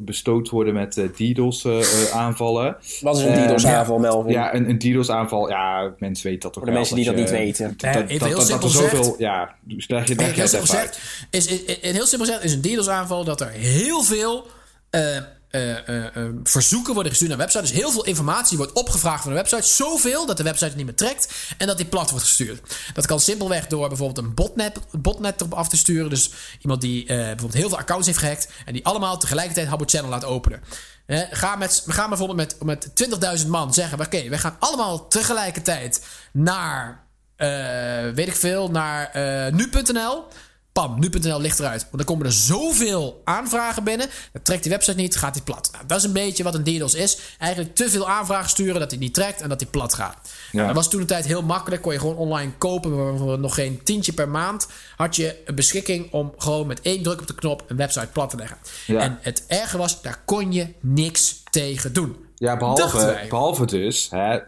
bestoot 0.00 0.48
worden 0.48 0.74
met 0.74 0.96
eh, 0.98 1.04
DDoS-aanvallen. 1.04 2.76
Wat 3.00 3.16
is 3.16 3.22
een 3.22 3.32
Eh, 3.32 3.46
DDoS-aanval, 3.46 3.98
Melvin? 3.98 4.32
ja, 4.32 4.54
een, 4.54 4.68
een 4.68 4.78
DDoS-aanval. 4.78 5.48
Ja, 5.48 5.92
mensen 5.98 6.13
weten 6.22 6.40
dat 6.40 6.52
toch 6.52 6.62
Voor 6.64 6.72
de 6.72 6.78
wel. 6.78 6.78
mensen 6.78 6.96
die 6.96 7.04
dat 7.04 7.14
je- 7.14 7.20
niet 7.20 7.30
weten. 7.30 7.74
Dat, 7.76 7.94
even 7.94 8.18
dat, 8.18 8.28
heel 8.28 8.38
dat, 8.38 8.48
dat 8.48 8.62
er 8.64 8.70
simpel 8.70 8.70
zoveel... 8.70 9.14
Ja, 9.18 9.54
dus 9.60 9.86
je, 9.86 9.94
heel 9.94 9.98
het 9.98 10.48
simpel 10.50 10.60
gezegd, 10.60 10.98
is, 11.30 11.46
is, 11.46 11.64
is- 11.64 11.76
heel 11.92 12.06
simpel 12.06 12.26
gezegd 12.26 12.44
is 12.44 12.52
een 12.52 12.60
DDoS-aanval 12.60 13.24
dat 13.24 13.40
er 13.40 13.48
heel 13.50 14.02
veel 14.02 14.46
eh, 14.90 15.16
eh, 15.50 16.16
eh, 16.16 16.28
verzoeken 16.44 16.92
worden 16.94 17.10
gestuurd 17.12 17.30
naar 17.30 17.46
de 17.46 17.52
website. 17.52 17.72
Dus 17.72 17.82
heel 17.82 17.90
veel 17.90 18.04
informatie 18.04 18.56
wordt 18.56 18.72
opgevraagd 18.72 19.22
van 19.22 19.30
de 19.30 19.36
website. 19.38 19.62
Zoveel 19.68 20.26
dat 20.26 20.36
de 20.36 20.42
website 20.42 20.66
het 20.66 20.76
niet 20.76 20.84
meer 20.86 20.94
trekt 20.94 21.34
en 21.58 21.66
dat 21.66 21.76
die 21.76 21.86
plat 21.86 22.10
wordt 22.10 22.24
gestuurd. 22.24 22.76
Dat 22.94 23.06
kan 23.06 23.20
simpelweg 23.20 23.66
door 23.66 23.88
bijvoorbeeld 23.88 24.26
een 24.26 24.34
botnet, 24.34 24.78
botnet 24.98 25.40
erop 25.40 25.54
af 25.54 25.68
te 25.68 25.76
sturen. 25.76 26.10
Dus 26.10 26.30
iemand 26.60 26.80
die 26.80 27.04
bijvoorbeeld 27.06 27.54
heel 27.54 27.68
veel 27.68 27.78
accounts 27.78 28.06
heeft 28.06 28.18
gehackt 28.18 28.48
en 28.64 28.72
die 28.72 28.84
allemaal 28.84 29.18
tegelijkertijd 29.18 29.68
Habbo 29.68 29.84
Channel 29.86 30.10
laat 30.10 30.24
openen. 30.24 30.62
We 31.06 31.26
gaan 31.92 32.08
bijvoorbeeld 32.08 32.58
met, 32.60 32.62
met 32.62 32.88
20.000 33.42 33.48
man 33.48 33.74
zeggen: 33.74 34.00
Oké, 34.00 34.28
we 34.28 34.38
gaan 34.38 34.56
allemaal 34.58 35.08
tegelijkertijd 35.08 36.06
naar, 36.32 37.06
eh, 37.36 37.48
weet 38.14 38.28
ik 38.28 38.36
veel, 38.36 38.70
naar 38.70 39.10
eh, 39.10 39.52
nu.nl. 39.52 40.24
Pam, 40.80 40.98
nu.nl 40.98 41.40
ligt 41.40 41.58
eruit. 41.58 41.82
Want 41.82 41.96
dan 41.96 42.04
komen 42.04 42.26
er 42.26 42.32
zoveel 42.32 43.20
aanvragen 43.24 43.84
binnen. 43.84 44.06
Dan 44.32 44.42
trekt 44.42 44.62
die 44.62 44.72
website 44.72 44.96
niet, 44.96 45.16
gaat 45.16 45.34
die 45.34 45.42
plat. 45.42 45.68
Nou, 45.72 45.84
dat 45.86 45.98
is 45.98 46.04
een 46.04 46.12
beetje 46.12 46.42
wat 46.42 46.54
een 46.54 46.64
DDoS 46.64 46.94
is. 46.94 47.18
Eigenlijk 47.38 47.74
te 47.74 47.90
veel 47.90 48.08
aanvragen 48.08 48.50
sturen 48.50 48.80
dat 48.80 48.90
hij 48.90 49.00
niet 49.00 49.14
trekt 49.14 49.40
en 49.40 49.48
dat 49.48 49.60
hij 49.60 49.70
plat 49.70 49.94
gaat. 49.94 50.16
Dat 50.52 50.74
was 50.74 50.90
toen 50.90 51.00
een 51.00 51.06
tijd 51.06 51.26
heel 51.26 51.42
makkelijk. 51.42 51.82
Kon 51.82 51.92
je 51.92 51.98
gewoon 51.98 52.16
online 52.16 52.52
kopen. 52.58 53.24
maar 53.26 53.38
nog 53.38 53.54
geen 53.54 53.82
tientje 53.82 54.12
per 54.12 54.28
maand 54.28 54.68
had 54.96 55.16
je 55.16 55.36
een 55.44 55.54
beschikking 55.54 56.12
om 56.12 56.32
gewoon 56.36 56.66
met 56.66 56.80
één 56.80 57.02
druk 57.02 57.20
op 57.20 57.26
de 57.26 57.34
knop 57.34 57.64
een 57.66 57.76
website 57.76 58.08
plat 58.12 58.30
te 58.30 58.36
leggen. 58.36 58.56
Ja. 58.86 59.00
En 59.00 59.18
het 59.20 59.44
erge 59.46 59.78
was, 59.78 60.02
daar 60.02 60.20
kon 60.24 60.52
je 60.52 60.66
niks 60.80 61.42
tegen 61.50 61.92
doen. 61.92 62.16
Ja, 62.34 62.56
behalve, 62.56 63.26
behalve 63.28 63.66
dus, 63.66 64.10
hè, 64.10 64.38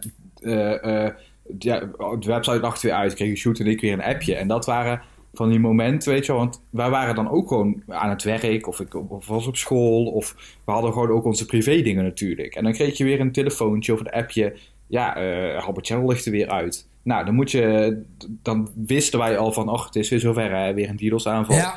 eh, 0.40 1.04
eh, 1.04 1.12
ja, 1.58 1.80
de 2.20 2.26
website 2.26 2.60
lag 2.60 2.80
weer 2.80 2.92
uit, 2.92 3.14
kregen 3.14 3.36
Shoot 3.36 3.58
en 3.58 3.66
ik 3.66 3.80
weer 3.80 3.92
een 3.92 4.02
appje. 4.02 4.34
En 4.34 4.48
dat 4.48 4.66
waren 4.66 5.02
van 5.36 5.48
die 5.48 5.58
momenten, 5.60 6.12
weet 6.12 6.26
je 6.26 6.32
wel, 6.32 6.40
want 6.40 6.62
wij 6.70 6.90
waren 6.90 7.14
dan 7.14 7.30
ook 7.30 7.48
gewoon 7.48 7.82
aan 7.88 8.10
het 8.10 8.22
werk, 8.22 8.66
of 8.66 8.80
ik 8.80 9.10
of 9.10 9.26
was 9.26 9.46
op 9.46 9.56
school, 9.56 10.04
of 10.04 10.34
we 10.64 10.72
hadden 10.72 10.92
gewoon 10.92 11.10
ook 11.10 11.24
onze 11.24 11.46
privé 11.46 11.82
dingen 11.82 12.04
natuurlijk. 12.04 12.54
En 12.54 12.64
dan 12.64 12.72
kreeg 12.72 12.98
je 12.98 13.04
weer 13.04 13.20
een 13.20 13.32
telefoontje 13.32 13.92
of 13.92 14.00
een 14.00 14.10
appje, 14.10 14.56
ja, 14.86 15.16
eh 15.16 15.62
Habbo 15.64 15.80
Channel 15.82 16.08
ligt 16.08 16.24
er 16.26 16.32
weer 16.32 16.48
uit. 16.48 16.88
Nou, 17.02 17.24
dan 17.24 17.34
moet 17.34 17.50
je, 17.50 17.96
dan 18.42 18.70
wisten 18.86 19.18
wij 19.18 19.38
al 19.38 19.52
van, 19.52 19.68
ach, 19.68 19.84
het 19.84 19.96
is 19.96 20.08
weer 20.08 20.20
zover, 20.20 20.56
hè, 20.56 20.74
weer 20.74 20.88
een 20.88 20.96
DDoS 20.96 21.26
aanval. 21.26 21.56
Ja, 21.56 21.74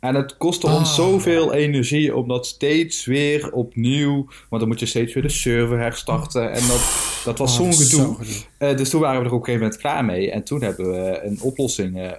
En 0.00 0.14
het 0.14 0.36
kostte 0.36 0.66
ons 0.66 0.76
Ah. 0.88 0.94
zoveel 0.94 1.52
energie 1.54 2.16
om 2.16 2.28
dat 2.28 2.46
steeds 2.46 3.04
weer 3.04 3.52
opnieuw. 3.52 4.14
Want 4.48 4.60
dan 4.60 4.68
moet 4.68 4.80
je 4.80 4.86
steeds 4.86 5.14
weer 5.14 5.22
de 5.22 5.28
server 5.28 5.78
herstarten. 5.78 6.52
En 6.52 6.60
dat, 6.68 7.20
dat 7.24 7.38
was 7.38 7.58
Oh, 7.60 7.70
zo'n 7.70 7.86
gedoe. 7.86 8.16
Eh, 8.58 8.76
dus 8.76 8.90
toen 8.90 9.00
waren 9.00 9.20
we 9.20 9.26
er 9.26 9.32
op 9.32 9.38
een 9.38 9.44
gegeven 9.44 9.62
moment 9.66 9.80
klaar 9.80 10.04
mee. 10.04 10.30
En 10.30 10.44
toen 10.44 10.62
hebben 10.62 10.90
we 10.90 11.20
een 11.22 11.38
oplossing. 11.42 11.98
eh, 12.00 12.10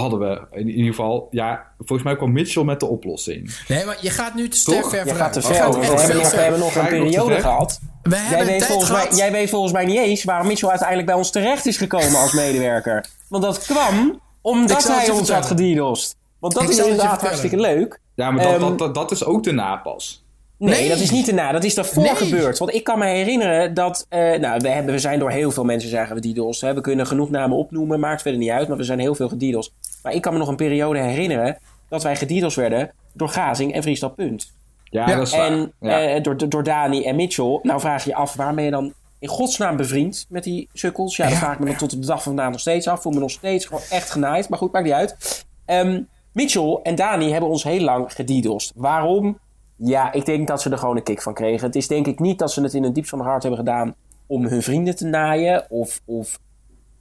hadden 0.00 0.18
we 0.18 0.46
in 0.50 0.68
ieder 0.68 0.84
geval. 0.94 1.28
Ja, 1.30 1.66
volgens 1.78 2.02
mij 2.02 2.16
kwam 2.16 2.32
Mitchell 2.32 2.64
met 2.64 2.80
de 2.80 2.86
oplossing. 2.86 3.56
nee, 3.68 3.84
maar 3.84 3.96
je 4.00 4.10
gaat 4.10 4.34
nu 4.34 4.48
te 4.48 4.62
Toch? 4.64 4.88
ver 4.88 4.98
Je 5.04 5.10
vooruit. 5.10 5.16
gaat 5.16 5.32
te 5.32 5.40
Je 5.40 5.46
ver. 5.46 5.54
gaat 5.54 5.74
We 5.74 5.80
hebben, 5.84 6.16
nog, 6.16 6.28
te 6.28 6.36
we 6.36 6.42
hebben 6.42 6.60
nog 6.60 6.72
Ga 6.72 6.80
een 6.80 6.86
periode 6.86 7.40
gehad. 7.40 7.80
We 8.02 8.26
Jij 8.30 8.38
weet, 8.44 8.46
tijd 8.58 8.64
volgens 8.64 8.90
mij, 8.90 9.00
gehad. 9.00 9.16
jij 9.18 9.32
weet 9.32 9.50
volgens 9.50 9.72
mij 9.72 9.84
niet 9.84 9.98
eens 9.98 10.24
waarom 10.24 10.46
Mitchell 10.46 10.68
uiteindelijk 10.68 11.08
bij 11.08 11.16
ons 11.16 11.30
terecht 11.30 11.66
is 11.66 11.76
gekomen 11.76 12.14
als 12.20 12.32
medewerker. 12.32 13.06
Want 13.28 13.42
dat 13.42 13.58
kwam 13.58 14.20
omdat 14.40 14.88
hij 14.88 15.10
ons 15.10 15.30
had 15.30 15.46
gediedost. 15.46 16.16
Want 16.38 16.54
dat 16.54 16.62
Ik 16.62 16.68
is 16.68 16.78
inderdaad 16.78 17.20
hartstikke 17.20 17.56
leuk. 17.60 18.00
Ja, 18.14 18.30
maar 18.30 18.42
dat, 18.44 18.52
Ehm, 18.52 18.60
dat, 18.60 18.78
dat, 18.78 18.94
dat 18.94 19.10
is 19.10 19.24
ook 19.24 19.42
de 19.42 19.52
napas. 19.52 20.21
Nee, 20.70 20.80
Nee. 20.80 20.88
dat 20.88 20.98
is 20.98 21.10
niet 21.10 21.26
daarna. 21.26 21.52
Dat 21.52 21.64
is 21.64 21.74
daarvoor 21.74 22.02
Nee. 22.02 22.14
gebeurd. 22.14 22.58
Want 22.58 22.74
ik 22.74 22.84
kan 22.84 22.98
me 22.98 23.06
herinneren 23.06 23.74
dat... 23.74 24.06
eh, 24.08 24.18
nou, 24.38 24.58
we, 24.60 24.68
hebben, 24.68 24.92
we 24.94 24.98
zijn 25.00 25.18
door 25.18 25.30
heel 25.30 25.50
veel 25.50 25.64
mensen 25.64 25.90
zagen 25.90 26.14
we 26.20 26.32
DDoS. 26.32 26.60
Hè. 26.60 26.74
We 26.74 26.80
kunnen 26.80 27.06
genoeg 27.06 27.30
namen 27.30 27.56
opnoemen, 27.56 28.00
maakt 28.00 28.22
verder 28.22 28.40
niet 28.40 28.50
uit. 28.50 28.68
Maar 28.68 28.76
we 28.76 28.84
zijn 28.84 28.98
heel 28.98 29.14
veel 29.14 29.28
gedidos. 29.28 29.72
Maar 30.02 30.12
ik 30.12 30.22
kan 30.22 30.32
me 30.32 30.38
nog 30.38 30.48
een 30.48 30.56
periode 30.56 30.98
herinneren... 30.98 31.58
dat 31.88 32.02
wij 32.02 32.16
gedidos 32.16 32.54
werden 32.54 32.90
door 33.12 33.28
Gazing 33.28 33.72
en 33.74 33.82
Vriestal 33.82 34.10
Punt. 34.10 34.52
Ja, 34.84 35.08
Ja, 35.08 35.16
dat 35.16 35.26
is 35.26 35.32
waar. 35.36 35.46
En 35.50 35.72
Ja. 35.80 36.00
eh, 36.02 36.22
door, 36.22 36.48
door 36.48 36.62
Dani 36.62 37.04
en 37.04 37.16
Mitchell. 37.16 37.58
Nou 37.62 37.80
vraag 37.80 38.04
je 38.04 38.10
je 38.10 38.16
af, 38.16 38.34
waar 38.34 38.54
ben 38.54 38.64
je 38.64 38.70
dan 38.70 38.92
in 39.18 39.28
godsnaam 39.28 39.76
bevriend 39.76 40.26
met 40.28 40.44
die 40.44 40.68
sukkels? 40.72 41.16
Ja, 41.16 41.24
dat 41.24 41.32
Ja, 41.32 41.38
vraag 41.38 41.52
ik 41.52 41.58
me 41.58 41.66
nog 41.66 41.76
tot 41.76 41.92
op 41.94 42.00
de 42.00 42.06
dag 42.06 42.22
van 42.22 42.32
vandaag 42.32 42.50
nog 42.50 42.60
steeds 42.60 42.88
af. 42.88 43.02
Voel 43.02 43.12
me 43.12 43.18
nog 43.18 43.30
steeds 43.30 43.66
gewoon 43.66 43.82
echt 43.90 44.10
genaaid. 44.10 44.48
Maar 44.48 44.58
goed, 44.58 44.72
maakt 44.72 44.84
niet 44.84 44.94
uit. 44.94 45.44
Ehm, 45.64 46.00
Mitchell 46.32 46.78
en 46.82 46.94
Dani 46.94 47.30
hebben 47.32 47.50
ons 47.50 47.64
heel 47.64 47.80
lang 47.80 48.12
gedidost. 48.12 48.72
Waarom? 48.74 49.38
Ja, 49.84 50.12
ik 50.12 50.24
denk 50.24 50.48
dat 50.48 50.62
ze 50.62 50.70
er 50.70 50.78
gewoon 50.78 50.96
een 50.96 51.02
kick 51.02 51.22
van 51.22 51.34
kregen. 51.34 51.66
Het 51.66 51.76
is 51.76 51.88
denk 51.88 52.06
ik 52.06 52.18
niet 52.18 52.38
dat 52.38 52.52
ze 52.52 52.62
het 52.62 52.74
in 52.74 52.82
het 52.82 52.94
diepst 52.94 53.10
van 53.10 53.18
hun 53.18 53.28
hart 53.28 53.42
hebben 53.42 53.60
gedaan 53.60 53.94
om 54.26 54.46
hun 54.46 54.62
vrienden 54.62 54.96
te 54.96 55.06
naaien. 55.06 55.70
Of, 55.70 56.00
of 56.04 56.38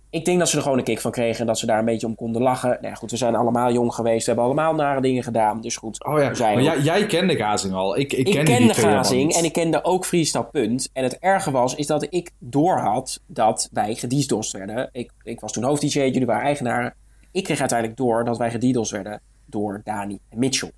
ik 0.10 0.26
denk 0.26 0.40
dat 0.40 0.50
ze 0.50 0.58
er 0.58 0.64
gewoon 0.64 0.78
een 0.78 0.84
kick 0.84 1.00
van 1.00 1.12
kregen 1.12 1.40
en 1.40 1.46
dat 1.46 1.60
ze 1.60 1.66
daar 1.66 1.80
een 1.80 1.86
beetje 1.86 2.08
om 2.08 2.16
konden 2.16 2.42
lachen. 2.42 2.70
Nou 2.70 2.88
ja, 2.88 2.94
goed, 2.94 3.12
we 3.12 3.18
zijn 3.18 3.36
allemaal 3.36 3.72
jong 3.72 3.94
geweest. 3.94 4.20
We 4.20 4.26
hebben 4.26 4.46
allemaal 4.46 4.76
nare 4.76 5.02
dingen 5.02 5.24
gedaan. 5.24 5.62
Dus 5.62 5.78
goed, 5.78 6.06
Oh 6.06 6.20
ja, 6.20 6.34
zijn 6.34 6.54
maar 6.54 6.64
jij, 6.64 6.80
jij 6.80 7.06
kende 7.06 7.36
Gazing 7.36 7.74
al. 7.74 7.98
Ik, 7.98 8.14
ik, 8.14 8.28
ik 8.28 8.46
kende, 8.46 8.74
Gazing 8.74 9.34
en 9.34 9.44
ik 9.44 9.54
kende 9.54 9.84
ook 9.84 10.06
Freestyle 10.06 10.46
Punt. 10.46 10.90
En 10.94 11.04
het 11.04 11.20
erge 11.20 11.52
was, 11.52 11.76
is 11.76 11.88
dat 11.88 12.08
ik 12.10 12.32
doorhad 12.40 13.22
dat 13.26 13.70
wij 13.72 13.96
gediesdost 13.96 14.52
werden. 14.52 14.90
Ik, 14.92 15.12
ik 15.24 15.40
was 15.40 15.52
toen 15.52 15.64
hoofd-dj, 15.64 16.00
jullie 16.00 16.26
waren 16.26 16.44
eigenaren. 16.44 16.94
Ik 17.32 17.44
kreeg 17.44 17.60
uiteindelijk 17.60 18.00
door 18.00 18.26
dat 18.26 18.38
wij 18.38 18.52
gediesdost 18.52 18.92
werden 18.92 19.22
door 19.46 19.82
Dani 19.84 20.20
en 20.30 20.40
Mitchell. 20.40 20.72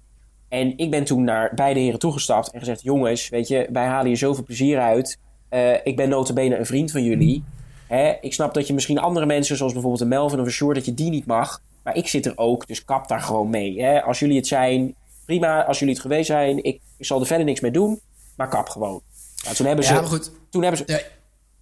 En 0.54 0.78
ik 0.78 0.92
ben 0.92 1.04
toen 1.04 1.24
naar 1.24 1.52
beide 1.56 1.80
heren 1.80 2.00
toegestapt 2.00 2.52
en 2.52 2.60
gezegd... 2.60 2.82
jongens, 2.82 3.30
weet 3.30 3.48
je, 3.48 3.68
wij 3.72 3.86
halen 3.86 4.08
hier 4.08 4.18
zoveel 4.18 4.44
plezier 4.44 4.80
uit. 4.80 5.18
Eh, 5.50 5.74
ik 5.84 5.96
ben 5.96 6.10
notabene 6.10 6.58
een 6.58 6.66
vriend 6.66 6.92
van 6.92 7.04
jullie. 7.04 7.44
Hè, 7.88 8.14
ik 8.22 8.34
snap 8.34 8.54
dat 8.54 8.68
je 8.68 8.74
misschien 8.74 8.98
andere 8.98 9.26
mensen, 9.26 9.58
zoals 9.58 9.72
bijvoorbeeld 9.74 10.02
een 10.04 10.08
Melvin 10.08 10.40
of 10.40 10.46
een 10.46 10.52
Sjoerd... 10.52 10.76
dat 10.76 10.86
je 10.86 10.94
die 10.94 11.10
niet 11.10 11.26
mag. 11.26 11.62
Maar 11.84 11.96
ik 11.96 12.08
zit 12.08 12.26
er 12.26 12.38
ook, 12.38 12.68
dus 12.68 12.86
kap 12.86 13.08
daar 13.08 13.22
gewoon 13.22 13.50
mee. 13.50 13.82
Hè. 13.82 14.02
Als 14.02 14.20
jullie 14.20 14.36
het 14.38 14.48
zijn, 14.48 14.96
prima. 15.26 15.64
Als 15.66 15.80
jullie 15.80 15.94
het 15.94 16.04
geweest 16.04 16.28
zijn, 16.28 16.58
ik, 16.64 16.82
ik 16.98 17.06
zal 17.06 17.20
er 17.20 17.26
verder 17.26 17.46
niks 17.46 17.60
mee 17.60 17.72
doen. 17.72 18.02
Maar 18.36 18.50
kap 18.50 18.70
gewoon. 18.70 19.02
Nou, 19.44 19.56
toen 19.56 19.66
hebben 19.66 19.86
ze... 19.86 19.94
Ja, 19.94 20.00
maar 20.00 20.10
goed. 20.10 20.32
Toen 20.50 20.62
hebben 20.62 20.80
ze... 20.80 20.84
Ja, 20.88 21.00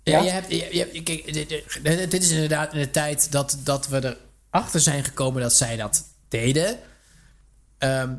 ja, 0.03 0.18
Ja? 0.18 0.23
je 0.23 0.30
hebt, 0.30 0.51
je, 0.51 0.89
je- 0.93 1.03
kijk, 1.03 1.34
dit, 2.11 2.22
is 2.23 2.31
inderdaad 2.31 2.73
in 2.73 2.80
de 2.80 2.91
tijd 2.91 3.31
dat, 3.31 3.59
dat 3.63 3.88
we 3.88 4.18
erachter 4.51 4.80
zijn 4.80 5.03
gekomen 5.03 5.41
dat 5.41 5.53
zij 5.53 5.76
dat 5.77 6.03
deden. 6.27 6.77
Ehm, 7.77 8.13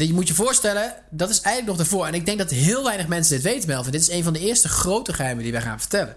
en 0.00 0.06
je 0.06 0.12
moet 0.12 0.28
je 0.28 0.34
voorstellen, 0.34 0.94
dat 1.10 1.30
is 1.30 1.40
eigenlijk 1.40 1.76
nog 1.76 1.86
ervoor. 1.86 2.06
En 2.06 2.14
ik 2.14 2.26
denk 2.26 2.38
dat 2.38 2.50
heel 2.50 2.84
weinig 2.84 3.08
mensen 3.08 3.34
dit 3.34 3.42
weten, 3.42 3.68
Melvin. 3.68 3.92
Dit 3.92 4.00
is 4.00 4.10
een 4.10 4.24
van 4.24 4.32
de 4.32 4.38
eerste 4.38 4.68
grote 4.68 5.12
geheimen 5.12 5.42
die 5.42 5.52
wij 5.52 5.60
gaan 5.60 5.80
vertellen. 5.80 6.16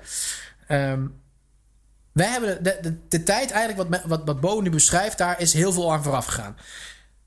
Ehm, 0.68 1.06
wij 2.12 2.28
hebben 2.28 2.64
de, 2.64 2.78
de, 2.82 2.98
de 3.10 3.24
tijd 3.24 3.52
eigenlijk, 3.52 3.90
wat, 3.90 4.02
wat, 4.06 4.22
wat 4.26 4.40
Bo 4.40 4.60
nu 4.60 4.70
beschrijft, 4.70 5.18
daar 5.18 5.42
is 5.42 5.54
heel 5.54 5.74
veel 5.74 5.94
aan 5.94 6.04
vooraf 6.04 6.26
gegaan. 6.26 6.58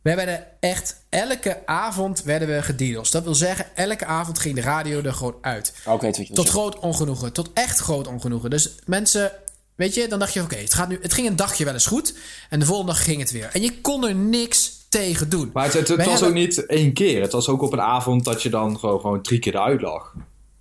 We 0.03 0.15
werden 0.15 0.47
echt 0.61 1.05
elke 1.09 1.67
avond 1.67 2.23
werden 2.23 2.49
we. 2.49 3.03
Dat 3.11 3.25
wil 3.25 3.35
zeggen, 3.35 3.77
elke 3.77 4.05
avond 4.05 4.39
ging 4.39 4.55
de 4.55 4.61
radio 4.61 5.03
er 5.03 5.15
gewoon 5.15 5.39
uit. 5.41 5.73
Oh, 5.85 6.01
Tot 6.01 6.17
zeggen. 6.17 6.47
groot 6.47 6.79
ongenoegen. 6.79 7.33
Tot 7.33 7.51
echt 7.55 7.79
groot 7.79 8.07
ongenoegen. 8.07 8.51
Dus 8.51 8.75
mensen, 8.85 9.33
weet 9.75 9.95
je, 9.95 10.09
dan 10.09 10.19
dacht 10.19 10.33
je: 10.33 10.43
oké, 10.43 10.57
het 10.57 10.75
gaat 10.75 10.89
nu. 10.89 10.99
Het 11.03 11.13
ging 11.13 11.29
een 11.29 11.37
dagje 11.37 11.65
wel 11.65 11.75
eens 11.75 11.87
goed. 11.87 12.15
En 12.51 12.59
de 12.59 12.67
volgende 12.67 12.93
dag 12.93 13.05
ging 13.05 13.21
het 13.21 13.31
weer. 13.31 13.51
En 13.53 13.63
je 13.63 13.81
kon 13.81 14.09
er 14.09 14.15
niks 14.15 14.78
tegen 14.89 15.29
doen. 15.29 15.51
Maar 15.53 15.65
het, 15.65 15.73
het, 15.73 15.89
het 15.89 15.97
Wij 15.97 16.07
was 16.07 16.21
hebben- 16.21 16.29
ook 16.43 16.45
niet 16.47 16.67
één 16.67 16.93
keer. 16.93 17.23
Het 17.23 17.33
was 17.33 17.49
ook 17.49 17.63
op 17.63 17.73
een 17.73 17.81
avond 17.81 18.25
dat 18.25 18.43
je 18.43 18.51
dan 18.51 18.79
gewoon, 18.79 19.01
gewoon 19.01 19.23
drie 19.23 19.39
keer 19.39 19.55
eruit 19.55 19.81
lag. 19.81 20.13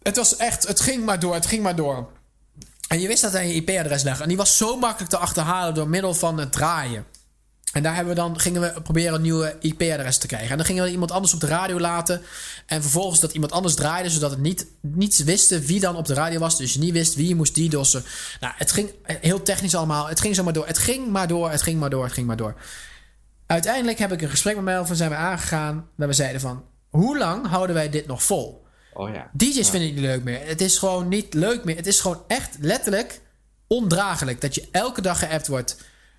Het 0.03 0.15
was 0.17 0.35
echt, 0.35 0.67
het 0.67 0.79
ging 0.79 1.05
maar 1.05 1.19
door, 1.19 1.33
het 1.33 1.45
ging 1.45 1.63
maar 1.63 1.75
door. 1.75 2.07
En 2.87 2.99
je 2.99 3.07
wist 3.07 3.21
dat 3.21 3.31
hij 3.31 3.47
je 3.47 3.53
IP-adres 3.53 4.03
lag. 4.03 4.21
En 4.21 4.27
die 4.27 4.37
was 4.37 4.57
zo 4.57 4.77
makkelijk 4.77 5.09
te 5.09 5.17
achterhalen 5.17 5.73
door 5.73 5.87
middel 5.89 6.13
van 6.13 6.37
het 6.37 6.51
draaien. 6.51 7.05
En 7.73 7.83
daar 7.83 7.95
hebben 7.95 8.13
we 8.13 8.19
dan, 8.19 8.39
gingen 8.39 8.61
we 8.61 8.81
proberen 8.81 9.13
een 9.13 9.21
nieuwe 9.21 9.55
IP-adres 9.59 10.17
te 10.17 10.27
krijgen. 10.27 10.49
En 10.49 10.57
dan 10.57 10.65
gingen 10.65 10.83
we 10.83 10.91
iemand 10.91 11.11
anders 11.11 11.33
op 11.33 11.39
de 11.39 11.47
radio 11.47 11.79
laten. 11.79 12.21
En 12.65 12.81
vervolgens 12.81 13.19
dat 13.19 13.33
iemand 13.33 13.51
anders 13.51 13.75
draaide, 13.75 14.09
zodat 14.09 14.29
het 14.31 14.39
niet, 14.39 14.67
niet 14.81 15.23
wisten 15.23 15.61
wie 15.61 15.79
dan 15.79 15.95
op 15.95 16.05
de 16.05 16.13
radio 16.13 16.39
was. 16.39 16.57
Dus 16.57 16.73
je 16.73 16.79
niet 16.79 16.91
wist 16.93 17.15
wie 17.15 17.27
je 17.27 17.35
moest 17.35 17.55
DDoS'en. 17.55 18.03
Nou, 18.39 18.53
het 18.57 18.71
ging 18.71 18.89
heel 19.03 19.41
technisch 19.41 19.75
allemaal. 19.75 20.07
Het 20.07 20.19
ging 20.19 20.35
zo 20.35 20.43
maar 20.43 20.53
door. 20.53 20.67
Het 20.67 20.77
ging 20.77 21.07
maar 21.07 21.27
door, 21.27 21.49
het 21.51 21.61
ging 21.61 21.79
maar 21.79 21.89
door, 21.89 22.03
het 22.03 22.13
ging 22.13 22.27
maar 22.27 22.37
door. 22.37 22.55
Uiteindelijk 23.47 23.99
heb 23.99 24.11
ik 24.11 24.21
een 24.21 24.29
gesprek 24.29 24.55
met 24.55 24.63
Melvin, 24.63 24.95
zijn 24.95 25.09
we 25.09 25.15
aangegaan. 25.15 25.89
Waar 25.95 26.07
we 26.07 26.13
zeiden 26.13 26.41
van, 26.41 26.63
hoe 26.89 27.17
lang 27.17 27.47
houden 27.47 27.75
wij 27.75 27.89
dit 27.89 28.07
nog 28.07 28.23
vol? 28.23 28.65
Oh 28.93 29.13
ja. 29.13 29.29
DJ's 29.33 29.69
vinden 29.69 29.87
het 29.87 29.97
niet 29.97 30.05
leuk 30.05 30.23
meer. 30.23 30.47
Het 30.47 30.61
is 30.61 30.77
gewoon 30.77 31.07
niet 31.07 31.33
leuk 31.33 31.63
meer. 31.63 31.75
Het 31.75 31.87
is 31.87 31.99
gewoon 31.99 32.23
echt 32.27 32.57
letterlijk 32.59 33.21
ondraaglijk 33.67 34.41
dat 34.41 34.55
je 34.55 34.67
elke 34.71 35.01
dag 35.01 35.19
geappt 35.19 35.47
wordt 35.47 35.77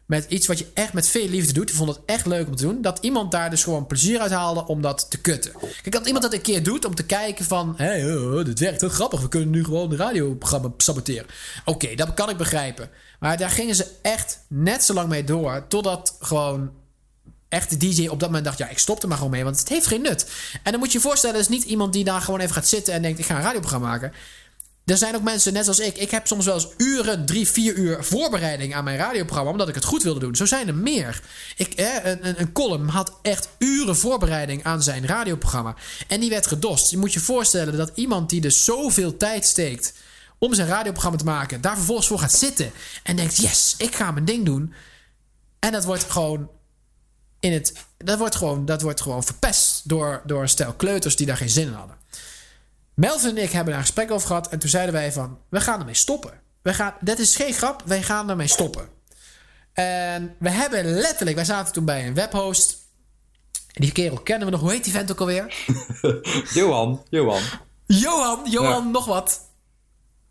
met 0.09 0.27
iets 0.29 0.47
wat 0.47 0.59
je 0.59 0.67
echt 0.75 0.93
met 0.93 1.09
veel 1.09 1.29
liefde 1.29 1.53
doet. 1.53 1.71
Je 1.71 1.77
vond 1.77 1.89
het 1.89 2.01
echt 2.07 2.27
leuk 2.27 2.47
om 2.47 2.57
te 2.57 2.63
doen. 2.63 2.83
Dat 2.83 2.99
iemand 3.01 3.33
daar 3.33 3.51
dus 3.51 3.65
gewoon 3.65 3.87
plezier 3.87 4.21
uit 4.21 4.31
haalde 4.31 4.67
om 4.67 4.83
dat 4.83 5.11
te 5.11 5.21
kutten. 5.21 5.53
Kijk, 5.61 5.93
dat 5.93 6.07
iemand 6.07 6.25
dat 6.25 6.33
een 6.33 6.41
keer 6.41 6.63
doet 6.63 6.85
om 6.85 6.95
te 6.95 7.05
kijken 7.07 7.45
van... 7.45 7.75
hé, 7.77 7.85
hey, 7.85 8.17
oh, 8.17 8.45
dit 8.45 8.59
werkt 8.59 8.81
heel 8.81 8.91
grappig. 8.91 9.21
We 9.21 9.29
kunnen 9.29 9.51
nu 9.51 9.65
gewoon 9.65 9.89
de 9.89 9.97
radioprogramma 9.97 10.73
saboteren. 10.77 11.27
Oké, 11.65 11.95
dat 11.95 12.15
kan 12.15 12.31
ik 12.31 12.37
begrijpen. 12.37 12.91
Maar 13.21 13.37
daar 13.37 13.51
gingen 13.51 13.75
ze 13.75 13.87
echt 14.03 14.45
net 14.49 14.85
zo 14.85 14.95
lang 14.95 15.09
mee 15.09 15.25
door... 15.25 15.65
totdat 15.69 16.17
gewoon 16.21 16.71
echt 17.49 17.70
de 17.70 17.77
DJ 17.77 18.07
op 18.07 18.20
dat 18.20 18.29
moment 18.29 18.45
dacht... 18.45 18.59
ja, 18.59 18.69
ik 18.69 18.79
stop 18.79 19.03
er 19.03 19.09
maar 19.09 19.16
gewoon 19.16 19.33
mee, 19.33 19.45
want 19.45 19.59
het 19.59 19.69
heeft 19.69 19.87
geen 19.87 20.03
nut. 20.03 20.27
En 20.62 20.70
dan 20.70 20.81
moet 20.81 20.93
je 20.93 20.99
je 20.99 21.05
voorstellen... 21.05 21.37
het 21.37 21.49
is 21.49 21.57
niet 21.57 21.65
iemand 21.65 21.93
die 21.93 22.05
daar 22.05 22.20
gewoon 22.20 22.41
even 22.41 22.55
gaat 22.55 22.69
zitten... 22.69 22.95
en 22.95 23.03
denkt, 23.03 23.19
ik 23.19 23.25
ga 23.25 23.37
een 23.37 23.43
radioprogramma 23.43 23.89
maken... 23.89 24.12
Er 24.89 24.97
zijn 24.97 25.15
ook 25.16 25.23
mensen, 25.23 25.53
net 25.53 25.65
zoals 25.65 25.79
ik. 25.79 25.97
Ik 25.97 26.11
heb 26.11 26.27
soms 26.27 26.45
wel 26.45 26.55
eens 26.55 26.69
uren, 26.77 27.27
drie, 27.27 27.49
vier 27.49 27.75
uur 27.75 28.05
voorbereiding 28.05 28.75
aan 28.75 28.85
mijn 28.85 28.97
radioprogramma. 28.97 29.51
Omdat 29.51 29.69
ik 29.69 29.75
het 29.75 29.85
goed 29.85 30.03
wilde 30.03 30.20
doen. 30.20 30.37
Zo 30.37 30.47
zijn 30.47 30.69
er 30.69 30.75
meer. 30.75 31.20
Ik, 31.57 31.75
eh, 31.75 32.05
een, 32.05 32.41
een 32.41 32.53
column 32.53 32.89
had 32.89 33.12
echt 33.23 33.49
uren 33.59 33.97
voorbereiding 33.97 34.65
aan 34.65 34.83
zijn 34.83 35.07
radioprogramma. 35.07 35.75
En 36.07 36.20
die 36.20 36.31
werd 36.31 36.47
gedost. 36.47 36.91
Je 36.91 36.97
moet 36.97 37.12
je 37.12 37.20
voorstellen 37.20 37.77
dat 37.77 37.91
iemand 37.95 38.31
die 38.31 38.41
dus 38.41 38.65
zoveel 38.65 39.16
tijd 39.16 39.47
steekt. 39.47 39.93
om 40.39 40.55
zijn 40.55 40.69
radioprogramma 40.69 41.19
te 41.19 41.25
maken. 41.25 41.61
daar 41.61 41.77
vervolgens 41.77 42.07
voor 42.07 42.19
gaat 42.19 42.33
zitten. 42.33 42.70
en 43.03 43.16
denkt: 43.16 43.37
yes, 43.37 43.75
ik 43.79 43.95
ga 43.95 44.11
mijn 44.11 44.25
ding 44.25 44.45
doen. 44.45 44.75
En 45.59 45.73
dat 45.73 45.85
wordt 45.85 46.11
gewoon. 46.11 46.49
In 47.40 47.52
het, 47.52 47.73
dat, 47.98 48.19
wordt 48.19 48.35
gewoon, 48.35 48.65
dat 48.65 48.82
wordt 48.82 49.01
gewoon 49.01 49.24
verpest 49.24 49.89
door, 49.89 50.23
door 50.27 50.43
een 50.43 50.48
stel 50.48 50.73
kleuters 50.73 51.16
die 51.16 51.27
daar 51.27 51.36
geen 51.36 51.48
zin 51.51 51.66
in 51.66 51.73
hadden. 51.73 51.97
Melvin 52.94 53.36
en 53.36 53.43
ik 53.43 53.51
hebben 53.51 53.66
daar 53.73 53.81
een 53.82 53.86
gesprek 53.86 54.10
over 54.10 54.27
gehad. 54.27 54.48
En 54.48 54.59
toen 54.59 54.70
zeiden 54.70 54.94
wij 54.94 55.12
van, 55.12 55.39
we 55.48 55.60
gaan 55.60 55.78
ermee 55.78 55.94
stoppen. 55.94 56.32
We 56.62 56.74
gaan, 56.74 56.94
dat 57.01 57.19
is 57.19 57.36
geen 57.36 57.52
grap, 57.52 57.82
wij 57.85 58.02
gaan 58.02 58.31
ermee 58.31 58.47
stoppen. 58.47 58.89
En 59.73 60.35
we 60.39 60.51
hebben 60.51 60.85
letterlijk, 60.85 61.36
wij 61.36 61.44
zaten 61.44 61.73
toen 61.73 61.85
bij 61.85 62.06
een 62.06 62.15
webhost. 62.15 62.77
Die 63.73 63.93
kerel 63.93 64.19
kennen 64.19 64.44
we 64.47 64.52
nog. 64.52 64.60
Hoe 64.60 64.70
heet 64.70 64.85
die 64.85 64.93
vent 64.93 65.10
ook 65.10 65.20
alweer? 65.20 65.55
Johan, 66.55 67.02
Johan. 67.10 67.40
Johan, 67.86 68.40
Johan, 68.51 68.85
Ja. 68.85 68.90
nog 68.90 69.05
wat. 69.05 69.40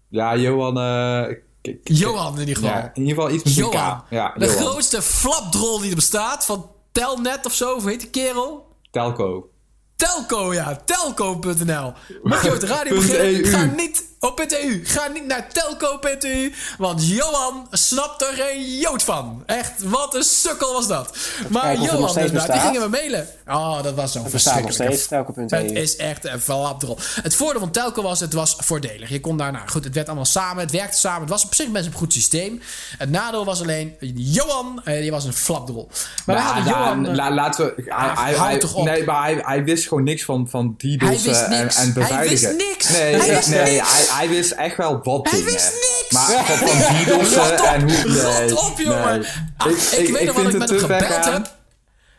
Ja, 0.09 0.35
Johan. 0.37 0.77
eh, 0.77 1.35
Johan 1.83 2.33
in 2.33 2.39
ieder 2.39 2.55
geval. 2.55 2.69
Ja, 2.71 2.91
in 2.93 3.01
ieder 3.01 3.15
geval 3.15 3.31
iets 3.35 3.43
met 3.43 3.53
Johan. 3.55 4.01
K. 4.03 4.05
Ja, 4.09 4.33
de 4.37 4.45
Johan. 4.45 4.57
grootste 4.61 5.01
flapdrol 5.01 5.79
die 5.79 5.89
er 5.89 5.95
bestaat. 5.95 6.45
Van 6.45 6.69
Telnet 6.97 7.45
of 7.45 7.53
zo. 7.53 7.79
Hoe 7.79 7.89
heet 7.89 7.99
die 7.99 8.09
kerel? 8.09 8.67
Telco. 8.91 9.49
Telco, 9.95 10.53
ja. 10.53 10.75
Telco.nl. 10.85 11.93
Mocht 12.23 12.43
je 12.43 12.49
ooit 12.49 12.61
de 12.61 12.67
radio 12.67 12.95
beginnen, 13.01 13.45
EU. 13.45 13.45
ga 13.45 13.63
niet 13.63 14.03
op 14.19 14.39
.eu. 14.47 14.81
Ga 14.85 15.07
niet 15.07 15.25
naar 15.25 15.47
telco.eu. 15.53 16.53
Want 16.77 17.07
Johan 17.07 17.67
snapt 17.71 18.21
er 18.21 18.33
geen 18.33 18.77
jood 18.77 19.03
van. 19.03 19.43
Echt, 19.45 19.71
wat 19.83 20.15
een 20.15 20.23
sukkel 20.23 20.73
was 20.73 20.87
dat. 20.87 21.17
Maar 21.49 21.75
Johan, 21.81 22.17
inderdaad, 22.17 22.51
die 22.51 22.59
gingen 22.61 22.81
we 22.81 22.87
mailen. 22.87 23.27
Oh, 23.47 23.83
dat 23.83 23.93
was 23.95 24.11
zo'n 24.11 24.21
nog 24.21 24.39
steeds, 24.73 25.07
telco.eu. 25.07 25.45
het 25.49 25.71
is 25.71 25.95
echt 25.95 26.25
een 26.25 26.41
flapdrol. 26.41 26.97
Het 27.21 27.35
voordeel 27.35 27.59
van 27.59 27.71
Telco 27.71 28.01
was, 28.01 28.19
het 28.19 28.33
was 28.33 28.55
voordelig. 28.59 29.09
Je 29.09 29.19
kon 29.19 29.37
daar, 29.37 29.51
nou 29.51 29.67
goed, 29.69 29.83
het 29.83 29.93
werd 29.95 30.07
allemaal 30.07 30.25
samen. 30.25 30.63
Het 30.63 30.71
werkte 30.71 30.97
samen. 30.97 31.21
Het 31.21 31.29
was 31.29 31.45
op 31.45 31.55
zich 31.55 31.67
best 31.69 31.85
een 31.85 31.93
goed 31.93 32.13
systeem. 32.13 32.61
Het 32.97 33.09
nadeel 33.09 33.45
was 33.45 33.61
alleen, 33.61 33.95
Johan, 34.15 34.81
eh, 34.83 34.99
die 34.99 35.11
was 35.11 35.23
een 35.25 35.33
flapdrol. 35.33 35.87
Maar 36.25 36.35
we 36.35 36.41
Nou, 36.41 36.53
hadden 36.53 36.71
nou, 36.73 36.85
Johan... 36.85 37.05
eh, 37.07 37.15
la- 37.15 37.33
laten 37.33 37.65
we. 37.65 37.83
Hij, 37.85 38.11
hij, 38.15 38.33
hij- 38.35 38.57
toch 38.57 38.73
op. 38.73 38.85
Nee, 38.85 39.03
maar 39.03 39.23
hij, 39.23 39.39
hij 39.41 39.63
wist 39.63 39.87
gewoon 39.87 40.03
niks 40.03 40.23
van, 40.23 40.47
van 40.49 40.75
DDoS 40.77 40.97
Hij 41.07 41.09
wist 41.21 41.41
en, 41.41 41.51
en 41.51 41.67
Hij 41.69 41.91
beveiligen. 41.93 42.29
wist 42.29 42.67
niks. 42.69 42.89
Nee, 42.89 43.15
Hij 43.15 43.35
wist 43.35 43.49
nee 43.49 43.73
niks. 43.75 43.91
Hij, 43.95 44.05
hij 44.09 44.29
wist 44.29 44.51
echt 44.51 44.77
wel 44.77 44.99
wat 45.03 45.29
Hij 45.29 45.39
dingen. 45.39 45.53
wist 45.53 45.71
niks. 45.73 46.11
Maar 46.11 46.45
van, 46.45 46.57
van 46.57 47.13
Rot 47.13 47.59
op, 47.59 47.65
en 47.65 47.81
hoe. 47.81 48.13
Nee, 48.39 48.57
op, 48.57 48.79
jongen. 48.79 49.19
nee. 49.19 49.29
Ah, 49.57 49.71
ik, 49.71 50.09
weet 50.09 50.25
nog 50.25 50.35
wat 50.35 50.47
ik 50.53 50.57
met 50.57 50.69
hem 50.69 50.79
gebeld 50.79 51.25
heb. 51.25 51.55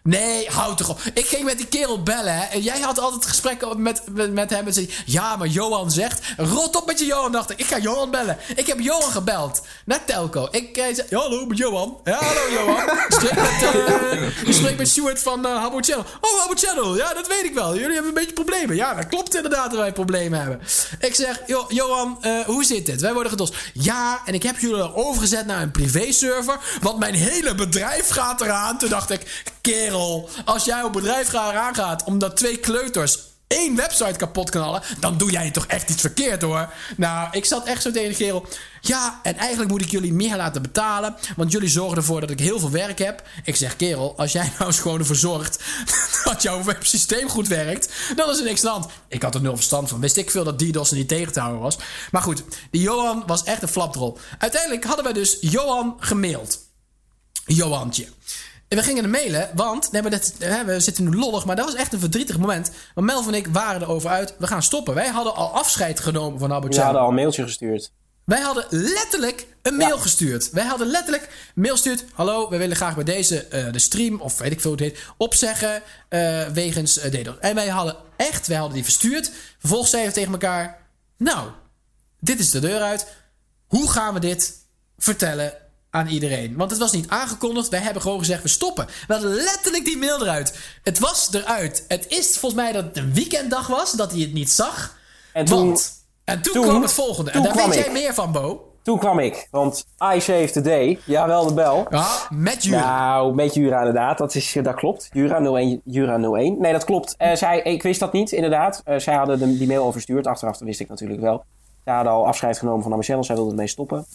Nee, 0.08 0.48
houd 0.50 0.78
toch 0.78 0.88
op. 0.88 1.00
Ik 1.14 1.26
ging 1.26 1.44
met 1.44 1.56
die 1.56 1.66
kerel 1.66 2.02
bellen, 2.02 2.34
hè. 2.36 2.44
En 2.44 2.60
jij 2.60 2.80
had 2.80 2.98
altijd 2.98 3.26
gesprekken 3.26 3.82
met, 3.82 4.02
met, 4.10 4.32
met 4.32 4.50
hem. 4.50 4.66
En 4.66 4.72
zei, 4.72 4.90
ja, 5.06 5.36
maar 5.36 5.46
Johan 5.46 5.90
zegt... 5.90 6.20
Rot 6.36 6.76
op 6.76 6.86
met 6.86 6.98
je 6.98 7.04
Johan, 7.06 7.32
dacht 7.32 7.50
ik. 7.50 7.58
Ik 7.58 7.66
ga 7.66 7.78
Johan 7.78 8.10
bellen. 8.10 8.38
Ik 8.56 8.66
heb 8.66 8.80
Johan 8.80 9.10
gebeld. 9.10 9.62
Naar 9.84 10.04
Telco. 10.04 10.48
Ik 10.50 10.76
eh, 10.76 10.94
zei, 10.94 11.06
hallo, 11.10 11.46
met 11.46 11.58
Johan. 11.58 12.00
Ja, 12.04 12.18
hallo, 12.20 12.50
Johan. 12.50 12.90
Spreek 13.08 13.34
met, 13.34 13.74
eh, 13.74 14.46
ik 14.48 14.52
spreek 14.54 14.76
met 14.76 14.88
Stuart 14.88 15.20
van 15.22 15.46
eh 15.46 15.56
Habbo 15.60 15.78
Channel. 15.80 16.04
Oh, 16.20 16.38
Habbo 16.38 16.54
Channel. 16.56 16.96
Ja, 16.96 17.14
dat 17.14 17.26
weet 17.26 17.44
ik 17.44 17.54
wel. 17.54 17.74
Jullie 17.74 17.92
hebben 17.92 18.08
een 18.08 18.14
beetje 18.14 18.32
problemen. 18.32 18.76
Ja, 18.76 18.94
dat 18.94 19.06
klopt 19.08 19.36
inderdaad 19.36 19.70
dat 19.70 19.80
wij 19.80 19.92
problemen 19.92 20.38
hebben. 20.38 20.60
Ik 21.00 21.14
zeg, 21.14 21.40
"Jo- 21.46 21.66
Johan, 21.68 22.18
eh, 22.20 22.40
hoe 22.40 22.64
zit 22.64 22.86
dit? 22.86 23.00
Wij 23.00 23.12
worden 23.12 23.30
gedost. 23.30 23.54
Ja, 23.74 24.20
en 24.24 24.34
ik 24.34 24.42
heb 24.42 24.58
jullie 24.58 24.94
overgezet 24.94 25.46
naar 25.46 25.62
een 25.62 25.70
privéserver. 25.70 26.58
Want 26.80 26.98
mijn 26.98 27.14
hele 27.14 27.54
bedrijf 27.54 28.08
gaat 28.08 28.40
eraan. 28.40 28.78
Toen 28.78 28.88
dacht 28.88 29.10
ik, 29.10 29.52
kerel, 29.72 30.28
als 30.44 30.64
jij 30.64 30.82
op 30.82 30.92
bedrijf 30.92 31.28
gaat 31.28 31.50
eraan 31.50 31.74
gaat... 31.74 32.04
omdat 32.04 32.36
twee 32.36 32.56
kleuters 32.56 33.18
één 33.46 33.76
website 33.76 34.16
kapot 34.16 34.50
knallen... 34.50 34.82
dan 35.00 35.18
doe 35.18 35.30
jij 35.30 35.50
toch 35.50 35.66
echt 35.66 35.90
iets 35.90 36.00
verkeerd, 36.00 36.42
hoor. 36.42 36.72
Nou, 36.96 37.28
ik 37.30 37.44
zat 37.44 37.66
echt 37.66 37.82
zo 37.82 37.90
tegen 37.90 38.10
de 38.10 38.16
kerel... 38.16 38.46
Ja, 38.80 39.20
en 39.22 39.36
eigenlijk 39.36 39.70
moet 39.70 39.82
ik 39.82 39.90
jullie 39.90 40.12
meer 40.12 40.36
laten 40.36 40.62
betalen... 40.62 41.16
want 41.36 41.52
jullie 41.52 41.68
zorgen 41.68 41.96
ervoor 41.96 42.20
dat 42.20 42.30
ik 42.30 42.38
heel 42.38 42.58
veel 42.58 42.70
werk 42.70 42.98
heb. 42.98 43.22
Ik 43.44 43.56
zeg, 43.56 43.76
kerel, 43.76 44.14
als 44.16 44.32
jij 44.32 44.52
nou 44.58 44.70
eens 44.70 44.80
gewoon 44.80 44.98
ervoor 44.98 45.16
zorgt... 45.16 45.64
dat 46.24 46.42
jouw 46.42 46.64
websysteem 46.64 47.28
goed 47.28 47.48
werkt... 47.48 47.92
dan 48.16 48.30
is 48.30 48.38
er 48.38 48.44
niks 48.44 48.66
aan. 48.66 48.90
Ik 49.08 49.22
had 49.22 49.34
er 49.34 49.40
nul 49.40 49.56
verstand 49.56 49.88
van. 49.88 50.00
Wist 50.00 50.16
ik 50.16 50.30
veel 50.30 50.44
dat 50.44 50.58
DDoS 50.58 50.90
niet 50.90 51.08
tegen 51.08 51.32
te 51.32 51.40
houden 51.40 51.62
was. 51.62 51.78
Maar 52.10 52.22
goed, 52.22 52.42
die 52.70 52.80
Johan 52.80 53.22
was 53.26 53.44
echt 53.44 53.62
een 53.62 53.68
flapdrol. 53.68 54.18
Uiteindelijk 54.38 54.84
hadden 54.84 55.04
wij 55.04 55.12
dus 55.12 55.36
Johan 55.40 55.96
gemaild. 55.98 56.66
Johantje. 57.44 58.06
En 58.68 58.76
we 58.76 58.82
gingen 58.82 59.02
hem 59.02 59.12
mailen, 59.12 59.50
want 59.54 59.92
nee, 59.92 60.02
maar 60.02 60.10
dat, 60.10 60.34
hè, 60.38 60.64
we 60.64 60.80
zitten 60.80 61.04
nu 61.04 61.16
lollig, 61.16 61.44
maar 61.44 61.56
dat 61.56 61.64
was 61.64 61.74
echt 61.74 61.92
een 61.92 62.00
verdrietig 62.00 62.38
moment. 62.38 62.70
Want 62.94 63.06
Melv 63.06 63.26
en 63.26 63.34
ik 63.34 63.46
waren 63.46 63.82
erover 63.82 64.10
uit, 64.10 64.34
we 64.38 64.46
gaan 64.46 64.62
stoppen. 64.62 64.94
Wij 64.94 65.08
hadden 65.08 65.34
al 65.34 65.54
afscheid 65.54 66.00
genomen 66.00 66.38
van 66.38 66.52
Abu 66.52 66.68
We 66.68 66.80
hadden 66.80 67.02
al 67.02 67.08
een 67.08 67.14
mailtje 67.14 67.42
gestuurd. 67.42 67.92
Wij 68.24 68.40
hadden 68.40 68.64
letterlijk 68.70 69.46
een 69.62 69.76
mail 69.76 69.98
gestuurd. 69.98 70.50
Wij 70.50 70.64
hadden 70.64 70.86
letterlijk 70.86 71.22
een 71.54 71.62
mail 71.62 71.72
gestuurd. 71.72 72.04
Hallo, 72.14 72.48
we 72.48 72.56
willen 72.56 72.76
graag 72.76 72.94
bij 72.94 73.04
deze 73.04 73.44
eh, 73.44 73.72
de 73.72 73.78
stream, 73.78 74.20
of 74.20 74.38
weet 74.38 74.52
ik 74.52 74.60
veel 74.60 74.70
hoe 74.70 74.82
het 74.82 74.92
heet, 74.92 75.04
opzeggen 75.16 75.82
eh, 76.08 76.46
wegens 76.46 77.04
uh, 77.04 77.04
DDoS. 77.04 77.38
En 77.40 77.54
wij 77.54 77.68
hadden 77.68 77.96
echt, 78.16 78.46
wij 78.46 78.56
hadden 78.56 78.74
die 78.74 78.84
verstuurd. 78.84 79.30
Vervolgens 79.58 79.90
zeiden 79.90 80.12
we 80.12 80.18
tegen 80.18 80.32
elkaar, 80.32 80.78
nou, 81.16 81.48
dit 82.20 82.38
is 82.38 82.50
de 82.50 82.60
deur 82.60 82.80
uit. 82.80 83.06
Hoe 83.66 83.90
gaan 83.90 84.14
we 84.14 84.20
dit 84.20 84.54
vertellen 84.98 85.52
aan 85.90 86.06
iedereen? 86.06 86.56
Want 86.56 86.70
het 86.70 86.80
was 86.80 86.92
niet 86.92 87.08
aangekondigd. 87.08 87.68
Wij 87.68 87.80
hebben 87.80 88.02
gewoon 88.02 88.18
gezegd, 88.18 88.42
we 88.42 88.48
stoppen. 88.48 88.86
We 89.06 89.12
hadden 89.12 89.30
letterlijk 89.34 89.84
die 89.84 89.98
mail 89.98 90.22
eruit. 90.22 90.58
Het 90.82 90.98
was 90.98 91.28
eruit. 91.32 91.84
Het 91.88 92.06
is 92.08 92.38
volgens 92.38 92.62
mij 92.62 92.72
dat 92.72 92.84
het 92.84 92.96
een 92.96 93.14
weekenddag 93.14 93.66
was, 93.66 93.92
dat 93.92 94.10
hij 94.12 94.20
het 94.20 94.32
niet 94.32 94.50
zag. 94.50 94.96
En 95.32 95.44
toen, 95.44 95.66
Want, 95.66 95.90
en 96.24 96.42
toen, 96.42 96.52
toen- 96.52 96.62
kwam 96.62 96.82
het 96.82 96.92
volgende. 96.92 97.30
En 97.30 97.42
daar 97.42 97.52
kwam 97.52 97.70
weet 97.70 97.84
jij 97.84 97.92
meer 97.92 98.14
van, 98.14 98.32
Bo. 98.32 98.72
toen 98.82 98.98
kwam 98.98 99.18
ik, 99.18 99.48
want 99.50 99.86
I 100.14 100.20
saved 100.20 100.52
the 100.52 100.60
day. 100.60 100.98
Jawel, 101.04 101.46
de 101.46 101.54
bel. 101.54 101.86
Ja, 101.90 102.06
met 102.30 102.64
Jura. 102.64 102.80
Nou, 102.80 103.34
met 103.34 103.54
Jura 103.54 103.78
inderdaad. 103.78 104.18
Dat, 104.18 104.34
is, 104.34 104.56
dat 104.62 104.74
klopt. 104.74 105.08
Jura 105.12 105.40
01. 105.40 105.80
Jura 105.84 106.18
01. 106.34 106.56
Nee, 106.60 106.72
dat 106.72 106.84
klopt. 106.84 107.14
Eh, 107.18 107.34
zij, 107.34 107.60
ik 107.62 107.82
wist 107.82 108.00
dat 108.00 108.12
niet, 108.12 108.32
inderdaad. 108.32 108.80
Eh, 108.84 108.98
zij 108.98 109.14
hadden 109.14 109.38
de, 109.38 109.58
die 109.58 109.66
mail 109.66 109.82
al 109.84 109.92
verstuurd. 109.92 110.26
Achteraf 110.26 110.56
dat 110.56 110.66
wist 110.66 110.80
ik 110.80 110.88
natuurlijk 110.88 111.20
wel. 111.20 111.44
Zij 111.84 111.94
hadden 111.94 112.12
al 112.12 112.26
afscheid 112.26 112.58
genomen 112.58 112.82
van 112.82 112.92
Amazon. 112.92 113.24
Zij 113.24 113.34
wilden 113.34 113.52
ermee 113.52 113.68
stoppen. 113.68 114.06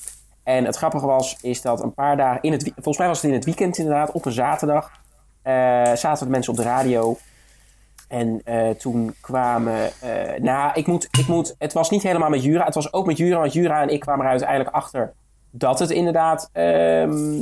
En 0.44 0.66
het 0.66 0.76
grappige 0.76 1.06
was, 1.06 1.38
is 1.42 1.62
dat 1.62 1.84
een 1.84 1.94
paar 1.94 2.18
dagen... 2.18 2.42
In 2.42 2.52
het, 2.52 2.72
volgens 2.74 2.98
mij 2.98 3.08
was 3.08 3.22
het 3.22 3.30
in 3.32 3.38
het 3.38 3.46
weekend 3.46 3.78
inderdaad. 3.78 4.12
Op 4.12 4.26
een 4.26 4.32
zaterdag. 4.32 4.92
eh, 5.42 5.94
zaten 5.94 6.26
de 6.26 6.32
mensen 6.32 6.52
op 6.52 6.58
de 6.58 6.66
radio. 6.66 7.18
En 8.08 8.42
eh, 8.44 8.70
toen 8.70 9.16
kwamen... 9.22 9.92
eh, 10.02 10.40
nou, 10.42 10.72
ik 10.74 10.88
moet, 10.88 11.08
ik 11.20 11.28
moet... 11.28 11.56
Het 11.58 11.74
was 11.74 11.90
niet 11.90 12.04
helemaal 12.04 12.30
met 12.30 12.44
Jura. 12.44 12.66
Het 12.66 12.76
was 12.76 12.94
ook 12.94 13.06
met 13.06 13.18
Jura. 13.18 13.40
Want 13.40 13.54
Jura 13.54 13.82
en 13.82 13.90
ik 13.90 14.00
kwamen 14.00 14.26
er 14.26 14.32
uiteindelijk 14.32 14.70
achter... 14.76 15.14
dat 15.52 15.80
het 15.80 15.90
inderdaad... 15.90 16.50
ehm, 16.54 17.42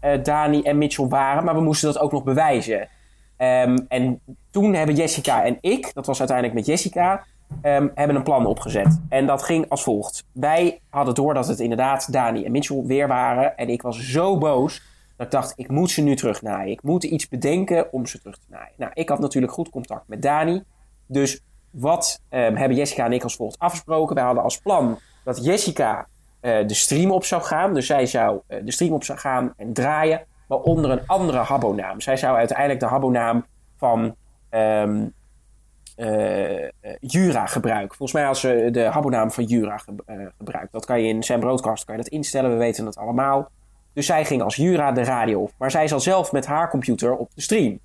eh, 0.00 0.22
Dani 0.22 0.62
en 0.62 0.78
Mitchell 0.78 1.06
waren, 1.06 1.44
maar 1.44 1.54
we 1.54 1.60
moesten 1.60 1.92
dat 1.92 2.02
ook 2.02 2.12
nog 2.12 2.24
bewijzen. 2.24 2.88
Ehm, 3.36 3.78
en 3.88 4.20
toen 4.50 4.74
hebben 4.74 4.94
Jessica 4.94 5.44
en 5.44 5.58
ik, 5.60 5.94
dat 5.94 6.06
was 6.06 6.18
uiteindelijk 6.18 6.58
met 6.58 6.66
Jessica, 6.66 7.24
ehm, 7.62 7.88
hebben 7.94 8.16
een 8.16 8.22
plan 8.22 8.46
opgezet. 8.46 9.00
En 9.08 9.26
dat 9.26 9.42
ging 9.42 9.68
als 9.68 9.82
volgt. 9.82 10.24
Wij 10.32 10.80
hadden 10.90 11.14
door 11.14 11.34
dat 11.34 11.48
het 11.48 11.60
inderdaad 11.60 12.12
Dani 12.12 12.44
en 12.44 12.52
Mitchell 12.52 12.82
weer 12.84 13.08
waren. 13.08 13.56
En 13.56 13.68
ik 13.68 13.82
was 13.82 14.10
zo 14.10 14.38
boos 14.38 14.82
dat 15.16 15.26
ik 15.26 15.32
dacht, 15.32 15.52
ik 15.56 15.68
moet 15.68 15.90
ze 15.90 16.02
nu 16.02 16.16
terugnaaien. 16.16 16.70
Ik 16.70 16.82
moet 16.82 17.04
iets 17.04 17.28
bedenken 17.28 17.92
om 17.92 18.06
ze 18.06 18.18
terug 18.18 18.38
te 18.38 18.46
naaien. 18.48 18.72
Nou, 18.76 18.90
ik 18.94 19.08
had 19.08 19.18
natuurlijk 19.18 19.52
goed 19.52 19.70
contact 19.70 20.08
met 20.08 20.22
Dani. 20.22 20.62
Dus 21.06 21.42
wat 21.70 22.20
ehm, 22.28 22.54
hebben 22.54 22.76
Jessica 22.76 23.04
en 23.04 23.12
ik 23.12 23.22
als 23.22 23.36
volgt 23.36 23.58
afgesproken? 23.58 24.14
Wij 24.14 24.24
hadden 24.24 24.42
als 24.42 24.58
plan 24.58 24.98
dat 25.24 25.44
Jessica 25.44 26.06
eh, 26.40 26.66
de 26.66 26.74
stream 26.74 27.10
op 27.10 27.24
zou 27.24 27.42
gaan. 27.42 27.74
Dus 27.74 27.86
zij 27.86 28.06
zou 28.06 28.40
eh, 28.46 28.64
de 28.64 28.72
stream 28.72 28.92
op 28.92 29.04
zou 29.04 29.18
gaan 29.18 29.52
en 29.56 29.72
draaien, 29.72 30.26
maar 30.48 30.58
onder 30.58 30.90
een 30.90 31.06
andere 31.06 31.38
Habbo-naam. 31.38 32.00
Zij 32.00 32.16
zou 32.16 32.36
uiteindelijk 32.36 32.80
de 32.80 32.86
Habbo-naam 32.86 33.44
van 33.76 34.16
ehm, 34.48 34.60
eh, 34.60 35.00
eh, 35.00 35.06
Jura 37.00 37.46
gebruiken. 37.46 37.96
Volgens 37.96 38.12
mij 38.12 38.22
had 38.24 38.38
ze 38.38 38.68
de 38.72 38.84
Habbo-naam 38.84 39.30
van 39.30 39.44
Jura 39.44 39.76
ge- 39.78 39.92
eh, 40.06 40.16
gebruikt. 40.38 40.72
Dat 40.72 40.84
kan 40.84 41.00
je 41.02 41.08
in 41.08 41.22
Sam 41.22 41.40
Broadcast 41.40 41.84
kan 41.84 41.96
je 41.96 42.02
dat 42.02 42.12
instellen, 42.12 42.50
we 42.50 42.56
weten 42.56 42.86
het 42.86 42.96
allemaal. 42.96 43.48
Dus 43.92 44.06
zij 44.06 44.24
ging 44.24 44.42
als 44.42 44.56
Jura 44.56 44.92
de 44.92 45.04
radio 45.04 45.40
op. 45.40 45.50
Maar 45.58 45.70
zij 45.70 45.88
zat 45.88 46.02
zelf 46.02 46.32
met 46.32 46.46
haar 46.46 46.70
computer 46.70 47.16
op 47.16 47.30
de 47.34 47.40
stream. 47.40 47.78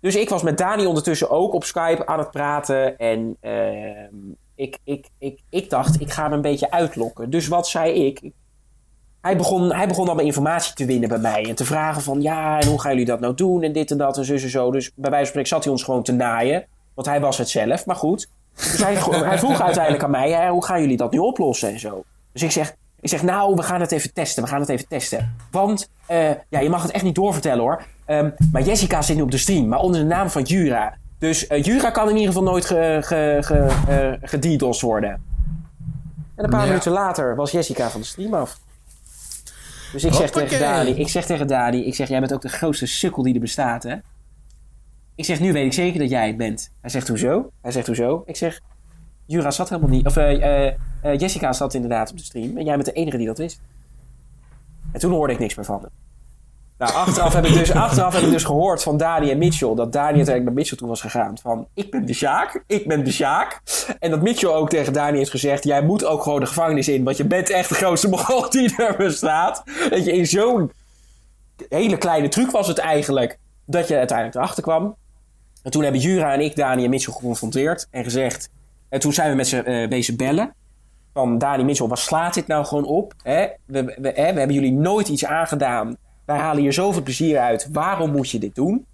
Dus 0.00 0.16
ik 0.16 0.28
was 0.28 0.42
met 0.42 0.58
Dani 0.58 0.86
ondertussen 0.86 1.30
ook 1.30 1.52
op 1.54 1.64
Skype 1.64 2.06
aan 2.06 2.18
het 2.18 2.30
praten. 2.30 2.98
En 2.98 3.36
ehm, 3.40 4.14
ik, 4.54 4.78
ik, 4.84 5.06
ik, 5.18 5.40
ik 5.50 5.70
dacht, 5.70 6.00
ik 6.00 6.10
ga 6.10 6.22
hem 6.22 6.32
een 6.32 6.40
beetje 6.40 6.70
uitlokken. 6.70 7.30
Dus 7.30 7.48
wat 7.48 7.68
zei 7.68 7.92
ik? 8.06 8.30
Hij 9.20 9.36
begon, 9.36 9.72
hij 9.74 9.88
begon 9.88 10.06
allemaal 10.06 10.24
informatie 10.24 10.74
te 10.74 10.84
winnen 10.84 11.08
bij 11.08 11.18
mij. 11.18 11.44
En 11.48 11.54
te 11.54 11.64
vragen 11.64 12.02
van, 12.02 12.22
ja, 12.22 12.60
en 12.60 12.68
hoe 12.68 12.80
gaan 12.80 12.90
jullie 12.90 13.06
dat 13.06 13.20
nou 13.20 13.34
doen? 13.34 13.62
En 13.62 13.72
dit 13.72 13.90
en 13.90 13.98
dat 13.98 14.16
en 14.18 14.24
zus 14.24 14.42
en 14.42 14.50
zo. 14.50 14.70
Dus 14.70 14.90
bij 14.94 15.10
wijze 15.10 15.16
van 15.16 15.26
spreken 15.26 15.48
zat 15.48 15.64
hij 15.64 15.72
ons 15.72 15.82
gewoon 15.82 16.02
te 16.02 16.12
naaien. 16.12 16.66
Want 16.94 17.06
hij 17.08 17.20
was 17.20 17.38
het 17.38 17.48
zelf, 17.48 17.86
maar 17.86 17.96
goed. 17.96 18.28
Dus 18.54 18.82
hij, 18.82 18.94
hij 19.24 19.38
vroeg 19.38 19.60
uiteindelijk 19.62 20.04
aan 20.04 20.10
mij, 20.10 20.30
hè, 20.30 20.48
hoe 20.48 20.64
gaan 20.64 20.80
jullie 20.80 20.96
dat 20.96 21.12
nu 21.12 21.18
oplossen 21.18 21.68
en 21.68 21.78
zo? 21.80 22.04
Dus 22.32 22.42
ik 22.42 22.50
zeg, 22.50 22.74
ik 23.00 23.08
zeg, 23.08 23.22
nou, 23.22 23.54
we 23.54 23.62
gaan 23.62 23.80
het 23.80 23.92
even 23.92 24.12
testen. 24.12 24.42
We 24.42 24.48
gaan 24.48 24.60
het 24.60 24.68
even 24.68 24.88
testen. 24.88 25.36
Want, 25.50 25.90
eh, 26.06 26.30
ja, 26.48 26.60
je 26.60 26.70
mag 26.70 26.82
het 26.82 26.90
echt 26.90 27.04
niet 27.04 27.14
doorvertellen 27.14 27.60
hoor. 27.60 27.82
Ehm, 28.04 28.30
maar 28.52 28.62
Jessica 28.62 29.02
zit 29.02 29.16
nu 29.16 29.22
op 29.22 29.30
de 29.30 29.38
stream, 29.38 29.68
maar 29.68 29.78
onder 29.78 30.00
de 30.00 30.06
naam 30.06 30.30
van 30.30 30.42
Jura. 30.42 30.96
Dus 31.18 31.46
eh, 31.46 31.62
Jura 31.62 31.90
kan 31.90 32.08
in 32.08 32.14
ieder 32.16 32.26
geval 32.32 32.42
nooit 32.42 32.64
ge, 32.64 32.98
ge, 33.00 33.38
ge, 34.22 34.60
eh, 34.60 34.80
worden. 34.80 35.10
En 36.34 36.44
een 36.44 36.50
paar 36.50 36.60
Ja. 36.60 36.66
minuten 36.66 36.92
later 36.92 37.36
was 37.36 37.50
Jessica 37.50 37.90
van 37.90 38.00
de 38.00 38.06
stream 38.06 38.34
af. 38.34 38.58
Dus 39.92 40.04
ik 40.04 40.12
zeg, 40.14 40.30
tegen. 40.30 40.58
Dani, 40.58 40.90
ik 40.90 41.08
zeg 41.08 41.26
tegen 41.26 41.46
Dani, 41.46 41.86
ik 41.86 41.94
zeg, 41.94 42.08
jij 42.08 42.20
bent 42.20 42.32
ook 42.32 42.42
de 42.42 42.48
grootste 42.48 42.86
sukkel 42.86 43.22
die 43.22 43.34
er 43.34 43.40
bestaat, 43.40 43.82
hè? 43.82 43.94
Ik 45.20 45.26
zeg, 45.26 45.40
nu 45.40 45.52
weet 45.52 45.66
ik 45.66 45.72
zeker 45.72 46.00
dat 46.00 46.10
jij 46.10 46.26
het 46.26 46.36
bent. 46.36 46.72
Hij 46.80 46.90
zegt, 46.90 47.08
hoezo? 47.08 47.50
Hij 47.62 47.72
zegt, 47.72 47.86
hoezo? 47.86 48.22
Ik 48.26 48.36
zeg, 48.36 48.60
Jura 49.26 49.50
zat 49.50 49.68
helemaal 49.68 49.90
niet. 49.90 50.06
Of 50.06 50.16
eh, 50.16 50.66
eh, 50.66 50.74
eh, 51.02 51.18
Jessica 51.18 51.52
zat 51.52 51.74
inderdaad 51.74 52.10
op 52.10 52.16
de 52.16 52.24
stream. 52.24 52.56
En 52.56 52.64
jij 52.64 52.74
bent 52.74 52.86
de 52.86 52.92
enige 52.92 53.16
die 53.16 53.26
dat 53.26 53.38
wist. 53.38 53.60
En 54.92 55.00
toen 55.00 55.12
hoorde 55.12 55.32
ik 55.32 55.38
niks 55.38 55.54
meer 55.54 55.64
van 55.64 55.80
hem. 55.80 55.90
Nou, 56.78 56.92
achteraf 56.92 57.32
heb 57.32 57.44
ik 57.44 57.52
dus, 57.52 57.72
achteraf 57.72 58.14
heb 58.14 58.22
ik 58.22 58.30
dus 58.30 58.44
gehoord 58.44 58.82
van 58.82 58.96
Dani 58.96 59.30
en 59.30 59.38
Mitchell. 59.38 59.74
Dat 59.74 59.92
Dani 59.92 60.06
uiteindelijk 60.06 60.44
naar 60.44 60.54
Mitchell 60.54 60.76
toe 60.76 60.88
was 60.88 61.00
gegaan. 61.00 61.38
Van, 61.38 61.66
ik 61.74 61.90
ben 61.90 62.06
de 62.06 62.12
Sjaak. 62.12 62.62
Ik 62.66 62.88
ben 62.88 63.04
de 63.04 63.12
Sjaak. 63.12 63.60
En 63.98 64.10
dat 64.10 64.22
Mitchell 64.22 64.50
ook 64.50 64.68
tegen 64.68 64.92
Dani 64.92 65.16
heeft 65.16 65.30
gezegd... 65.30 65.64
Jij 65.64 65.82
moet 65.82 66.04
ook 66.04 66.22
gewoon 66.22 66.40
de 66.40 66.46
gevangenis 66.46 66.88
in. 66.88 67.04
Want 67.04 67.16
je 67.16 67.24
bent 67.24 67.50
echt 67.50 67.68
de 67.68 67.74
grootste 67.74 68.08
mogol 68.08 68.50
die 68.50 68.76
er 68.76 68.96
bestaat. 68.96 69.62
Dat 69.90 70.04
je 70.04 70.12
in 70.12 70.26
zo'n 70.26 70.72
hele 71.68 71.98
kleine 71.98 72.28
truc 72.28 72.50
was 72.50 72.68
het 72.68 72.78
eigenlijk... 72.78 73.38
Dat 73.64 73.88
je 73.88 73.96
uiteindelijk 73.96 74.36
erachter 74.36 74.62
kwam. 74.62 74.96
En 75.62 75.70
toen 75.70 75.82
hebben 75.82 76.00
Jura 76.00 76.32
en 76.32 76.40
ik 76.40 76.56
Dani 76.56 76.84
en 76.84 76.90
Mitchell 76.90 77.12
geconfronteerd. 77.12 77.86
En 77.90 78.04
gezegd... 78.04 78.50
En 78.88 79.00
toen 79.00 79.12
zijn 79.12 79.30
we 79.30 79.36
met 79.36 79.46
ze 79.46 79.62
eh 79.62 79.88
wezen 79.88 80.16
bellen. 80.16 80.54
Van 81.12 81.38
Dani 81.38 81.64
Mitchell, 81.64 81.86
waar 81.86 81.98
slaat 81.98 82.34
dit 82.34 82.46
nou 82.46 82.64
gewoon 82.64 82.84
op? 82.84 83.14
Hè? 83.22 83.46
We, 83.64 83.96
we, 84.00 84.12
hebben 84.14 84.52
jullie 84.52 84.72
nooit 84.72 85.08
iets 85.08 85.24
aangedaan. 85.24 85.96
Wij 86.24 86.38
halen 86.38 86.62
hier 86.62 86.72
zoveel 86.72 87.02
plezier 87.02 87.38
uit. 87.38 87.68
Waarom 87.72 88.10
moet 88.10 88.30
je 88.30 88.38
dit 88.38 88.54
doen? 88.54 88.86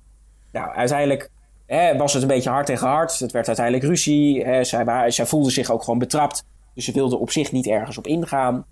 Nou, 0.52 0.74
uiteindelijk 0.74 1.30
hè, 1.66 1.96
was 1.96 2.12
het 2.12 2.22
een 2.22 2.28
beetje 2.28 2.50
hard 2.50 2.66
tegen 2.66 2.88
hard. 2.88 3.18
Het 3.18 3.32
werd 3.32 3.46
uiteindelijk 3.46 3.86
ruzie. 3.86 4.44
Hè? 4.44 4.64
Zij, 4.64 5.10
zij 5.10 5.26
voelde 5.26 5.50
zich 5.50 5.70
ook 5.70 5.82
gewoon 5.82 5.98
betrapt. 5.98 6.44
Dus 6.74 6.84
ze 6.84 6.92
wilde 6.92 7.18
op 7.18 7.30
zich 7.30 7.52
niet 7.52 7.66
ergens 7.66 7.98
op 7.98 8.06
ingaan. 8.06 8.64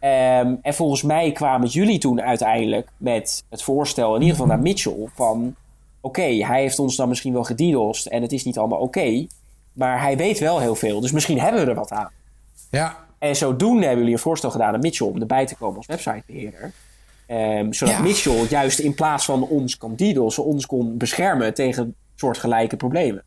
Ehm, 0.00 0.54
en 0.62 0.74
volgens 0.74 1.02
mij 1.02 1.32
kwamen 1.32 1.68
jullie 1.68 1.98
toen 1.98 2.22
uiteindelijk 2.22 2.88
met 2.96 3.44
het 3.50 3.62
voorstel, 3.62 4.14
in 4.14 4.20
ieder 4.20 4.36
geval 4.36 4.46
naar 4.46 4.62
Mitchell, 4.62 5.08
van 5.14 5.54
oké, 6.02 6.22
hij 6.22 6.60
heeft 6.60 6.78
ons 6.78 6.96
dan 6.96 7.08
misschien 7.08 7.32
wel 7.32 7.44
gedidost 7.44 8.06
en 8.06 8.22
het 8.22 8.32
is 8.32 8.44
niet 8.44 8.58
allemaal 8.58 8.80
oké, 8.80 9.26
maar 9.72 10.00
hij 10.00 10.16
weet 10.16 10.38
wel 10.38 10.60
heel 10.60 10.74
veel, 10.74 11.00
dus 11.00 11.12
misschien 11.12 11.40
hebben 11.40 11.64
we 11.64 11.70
er 11.70 11.76
wat 11.76 11.90
aan. 11.90 12.10
Ja. 12.70 12.96
En 13.18 13.36
zodoende 13.36 13.80
hebben 13.82 13.98
jullie 13.98 14.14
een 14.14 14.22
voorstel 14.22 14.50
gedaan 14.50 14.74
aan 14.74 14.80
Mitchell 14.80 15.06
om 15.06 15.20
erbij 15.20 15.46
te 15.46 15.56
komen 15.56 15.76
als 15.76 15.86
websitebeheerder. 15.86 16.72
Ehm, 17.26 17.72
zodat 17.72 17.94
Ja. 17.94 18.00
Mitchell 18.02 18.46
juist 18.48 18.78
in 18.78 18.94
plaats 18.94 19.24
van 19.24 19.42
ons 19.48 19.76
kan 19.76 19.94
DDoS'en, 19.96 20.44
ons 20.44 20.66
kon 20.66 20.96
beschermen 20.96 21.54
tegen 21.54 21.94
soortgelijke 22.14 22.76
problemen. 22.76 23.24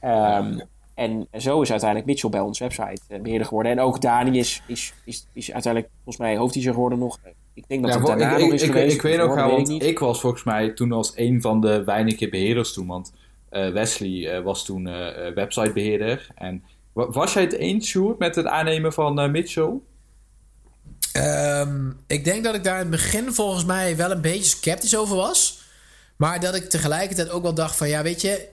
Ehm, 0.00 0.60
En 0.94 1.28
zo 1.38 1.60
is 1.62 1.70
uiteindelijk 1.70 2.08
Mitchell 2.10 2.30
bij 2.30 2.40
ons 2.40 2.58
website 2.58 3.00
eh, 3.08 3.20
beheerder 3.20 3.46
geworden. 3.46 3.72
En 3.72 3.80
ook 3.80 4.00
Dani 4.00 4.38
is, 4.38 4.62
is, 4.66 4.92
is, 5.04 5.26
is 5.32 5.52
uiteindelijk 5.52 5.92
volgens 5.94 6.16
mij 6.16 6.36
hoofdteacher 6.36 6.72
geworden 6.72 6.98
nog. 6.98 7.18
Ik 7.54 7.68
denk 7.68 7.82
dat 7.82 7.92
Ja, 7.92 7.98
het 7.98 8.06
daarna 8.06 8.32
ik, 8.32 8.38
nog 8.38 8.48
ik, 8.48 8.54
is 8.54 8.62
ik, 8.62 8.72
geweest. 8.72 8.94
ik 8.94 9.02
weet 9.02 9.18
nog 9.18 9.34
wel, 9.34 9.46
weet 9.46 9.68
want 9.68 9.68
ik 9.70 9.82
ik, 9.82 9.98
was 9.98 10.20
volgens 10.20 10.42
mij 10.44 10.70
toen 10.70 10.92
als 10.92 11.12
een 11.14 11.40
van 11.40 11.60
de 11.60 11.84
weinige 11.84 12.28
beheerders 12.28 12.72
toen. 12.72 12.86
Want 12.86 13.12
eh, 13.48 13.72
Wesley 13.72 14.28
eh, 14.36 14.42
was 14.42 14.64
toen 14.64 14.86
eh, 14.86 15.26
eh, 15.26 15.34
websitebeheerder. 15.34 16.28
En 16.34 16.62
wa- 16.92 17.10
was 17.10 17.32
jij 17.32 17.42
het 17.42 17.52
eens, 17.52 17.88
Sjoerd, 17.88 18.18
met 18.18 18.34
het 18.34 18.46
aannemen 18.46 18.92
van 18.92 19.30
Mitchell? 19.30 19.72
Ehm, 21.12 21.90
ik 22.06 22.24
denk 22.24 22.44
dat 22.44 22.54
ik 22.54 22.64
daar 22.64 22.74
in 22.74 22.80
het 22.80 22.90
begin 22.90 23.32
volgens 23.32 23.64
mij 23.64 23.96
wel 23.96 24.10
een 24.10 24.20
beetje 24.20 24.44
sceptisch 24.44 24.96
over 24.96 25.16
was. 25.16 25.62
Maar 26.16 26.40
dat 26.40 26.54
ik 26.54 26.68
tegelijkertijd 26.70 27.30
ook 27.30 27.42
wel 27.42 27.54
dacht 27.54 27.76
van... 27.76 27.88
Ja, 27.88 28.02
weet 28.02 28.20
je... 28.20 28.48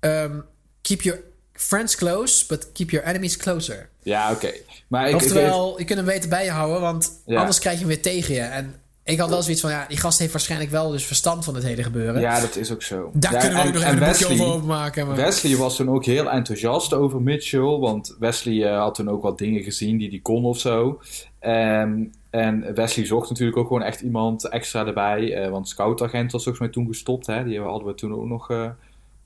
ehm, 0.00 0.40
keep 0.82 1.00
your 1.02 1.22
friends 1.54 1.96
close, 1.96 2.46
but 2.46 2.72
keep 2.72 2.90
your 2.90 3.06
enemies 3.06 3.36
closer. 3.36 3.88
Ja, 4.02 4.32
oké. 4.32 4.50
Maar 4.88 5.02
ik, 5.08 5.14
ik 5.14 5.20
Oftewel, 5.22 5.78
je 5.78 5.84
kunt 5.84 5.98
hem 5.98 6.08
beter 6.08 6.28
bij 6.28 6.44
je 6.44 6.50
houden, 6.50 6.80
want 6.80 7.22
Ja. 7.26 7.38
anders 7.38 7.58
krijg 7.58 7.74
je 7.78 7.84
hem 7.84 7.94
weer 7.94 8.02
tegen 8.02 8.34
je. 8.34 8.40
En 8.40 8.74
ik 9.04 9.18
had 9.18 9.28
wel 9.28 9.42
zoiets 9.42 9.60
van, 9.60 9.70
ja, 9.70 9.84
die 9.88 9.96
gast 9.96 10.18
heeft 10.18 10.32
waarschijnlijk 10.32 10.70
wel 10.70 10.90
dus 10.90 11.04
verstand 11.06 11.44
van 11.44 11.54
het 11.54 11.64
hele 11.64 11.82
gebeuren. 11.82 12.20
ja, 12.20 12.40
dat 12.40 12.56
is 12.56 12.72
ook 12.72 12.82
zo. 12.82 13.10
Daar 13.14 13.32
Ja, 13.32 13.38
kunnen 13.38 13.56
we 13.56 13.62
en- 13.62 13.68
ook 13.68 13.74
nog 13.74 13.82
en 13.82 13.88
even 13.94 14.02
een 14.06 14.12
boekje 14.12 14.28
over 14.34 14.46
openmaken. 14.54 15.06
Maar... 15.06 15.16
Wesley 15.16 15.56
was 15.56 15.76
toen 15.76 15.90
ook 15.90 16.04
heel 16.04 16.30
enthousiast 16.30 16.92
over 16.94 17.20
Mitchell. 17.22 17.60
Want 17.78 18.16
Wesley 18.18 18.64
eh, 18.70 18.78
had 18.78 18.94
toen 18.94 19.08
ook 19.10 19.22
wat 19.22 19.38
dingen 19.38 19.62
gezien 19.62 19.98
die 19.98 20.08
hij 20.08 20.18
kon 20.22 20.44
of 20.44 20.58
zo. 20.58 21.00
Ehm, 21.38 22.04
en 22.30 22.74
Wesley 22.74 23.06
zocht 23.06 23.28
natuurlijk 23.30 23.58
ook 23.58 23.66
gewoon 23.66 23.82
echt 23.82 24.00
iemand 24.00 24.48
extra 24.48 24.86
erbij. 24.86 25.34
eh, 25.34 25.50
want 25.50 25.68
Scoutagent 25.68 26.32
was 26.32 26.42
volgens 26.42 26.64
mij 26.64 26.72
toen 26.74 26.86
gestopt. 26.86 27.26
Hè? 27.26 27.44
Die 27.44 27.60
hadden 27.60 27.88
we 27.88 27.94
toen 27.94 28.14
ook 28.14 28.24
nog 28.26 28.50
eh 28.50 28.68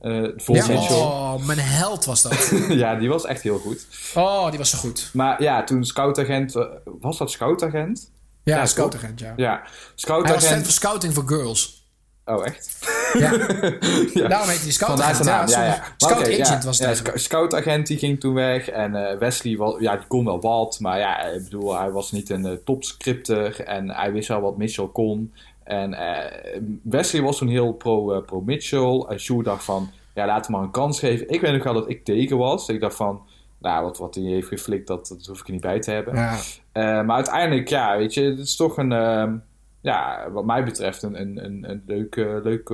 eh, 0.00 0.24
voor 0.36 0.54
ja, 0.56 0.66
Mitchell. 0.66 0.96
oh, 0.96 1.46
mijn 1.46 1.58
held 1.58 2.04
was 2.04 2.22
dat. 2.22 2.52
ja, 2.68 2.94
die 2.94 3.08
was 3.08 3.24
echt 3.24 3.42
heel 3.42 3.58
goed. 3.58 3.86
Oh, 4.14 4.48
die 4.48 4.58
was 4.58 4.70
zo 4.70 4.78
goed. 4.78 5.10
Maar 5.12 5.42
ja, 5.42 5.64
toen 5.64 5.84
Scoutagent... 5.84 6.54
eh, 6.54 6.64
was 7.00 7.18
dat 7.18 7.30
Scoutagent? 7.30 8.10
Ja, 8.44 8.56
Ja, 8.56 8.66
scoutagent, 8.66 9.20
ja. 9.20 9.32
Ja, 9.36 9.50
Hij 9.50 9.60
was 9.62 9.68
fan 9.68 9.84
Scoutagent... 9.94 10.62
van 10.62 10.72
scouting 10.72 11.14
voor 11.14 11.26
girls. 11.26 11.86
Oh, 12.24 12.46
echt? 12.46 12.78
Ja, 13.18 13.32
ja. 14.22 14.28
daarom 14.28 14.48
heet 14.48 14.60
hij 14.62 14.70
scoutagent. 14.70 15.16
zijn 15.16 15.28
naam, 15.28 15.48
ja, 15.48 15.64
ja. 15.64 15.82
Scout 15.96 16.22
agent 16.22 16.46
ja. 16.46 16.60
was 16.64 16.78
ja, 16.78 16.88
het. 16.88 16.96
sc- 16.96 17.12
Scoutagent 17.18 17.86
die 17.86 17.98
ging 17.98 18.20
toen 18.20 18.34
weg 18.34 18.68
en 18.68 18.94
eh, 19.10 19.18
Wesley 19.18 19.56
was, 19.56 19.74
ja, 19.80 19.96
die 19.96 20.06
kon 20.06 20.24
wel 20.24 20.40
wat, 20.40 20.80
maar 20.80 20.98
ja, 20.98 21.22
ik 21.22 21.42
bedoel, 21.44 21.78
hij 21.78 21.90
was 21.90 22.12
niet 22.12 22.30
een 22.30 22.60
topscripter 22.64 23.60
en 23.64 23.90
hij 23.90 24.12
wist 24.12 24.28
wel 24.28 24.40
wat 24.40 24.56
Mitchell 24.56 24.88
kon. 24.92 25.32
En 25.68 25.94
eh, 25.94 26.60
Wesley 26.82 27.22
was 27.22 27.38
toen 27.38 27.48
heel 27.48 27.72
pro, 27.72 28.12
eh, 28.12 28.24
pro 28.24 28.40
Mitchell. 28.40 29.04
En 29.08 29.20
Sjoerd 29.20 29.44
dacht 29.44 29.64
van, 29.64 29.90
ja, 30.14 30.26
laat 30.26 30.46
hem 30.46 30.56
maar 30.56 30.64
een 30.64 30.70
kans 30.70 30.98
geven. 30.98 31.28
Ik 31.28 31.40
weet 31.40 31.52
nog 31.52 31.62
wel 31.64 31.74
dat 31.74 31.90
ik 31.90 32.04
tegen 32.04 32.38
was. 32.38 32.68
Ik 32.68 32.80
dacht 32.80 32.96
van, 32.96 33.22
nou, 33.58 33.84
wat, 33.84 33.98
wat 33.98 34.14
hij 34.14 34.24
heeft 34.24 34.48
geflikt, 34.48 34.86
dat, 34.86 35.08
dat 35.08 35.26
hoef 35.26 35.40
ik 35.40 35.46
er 35.46 35.52
niet 35.52 35.60
bij 35.60 35.80
te 35.80 35.90
hebben. 35.90 36.14
ja. 36.14 36.38
Eh, 36.72 36.82
maar 36.82 37.16
uiteindelijk, 37.16 37.68
ja, 37.68 37.96
weet 37.96 38.14
je, 38.14 38.22
het 38.22 38.38
is 38.38 38.56
toch 38.56 38.76
een, 38.76 38.92
ehm, 38.92 39.36
ja, 39.80 40.30
wat 40.30 40.44
mij 40.44 40.64
betreft, 40.64 41.02
een, 41.02 41.20
een, 41.20 41.44
een, 41.44 41.70
een 41.70 41.82
leuk, 41.86 42.16
eh, 42.16 42.36
leuk, 42.42 42.68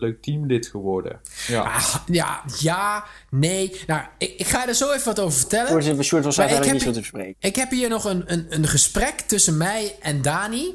leuk 0.00 0.22
teamlid 0.22 0.66
geworden. 0.66 1.20
Ja. 1.46 1.62
Ah, 1.62 1.94
ja, 2.06 2.42
ja, 2.58 3.04
nee. 3.30 3.80
Nou, 3.86 4.02
ik, 4.18 4.34
ik 4.36 4.46
ga 4.46 4.68
er 4.68 4.74
zo 4.74 4.92
even 4.92 5.04
wat 5.04 5.20
over 5.20 5.38
vertellen. 5.38 5.82
Sjoerd 6.02 6.24
was 6.24 6.36
heb- 6.36 6.72
niet 6.72 6.82
zo 6.82 6.92
te 6.92 6.98
bespreken. 7.00 7.36
Ik 7.38 7.56
heb 7.56 7.70
hier 7.70 7.88
nog 7.88 8.04
een, 8.04 8.22
een, 8.26 8.46
een 8.48 8.66
gesprek 8.66 9.20
tussen 9.20 9.56
mij 9.56 9.96
en 10.00 10.22
Dani. 10.22 10.74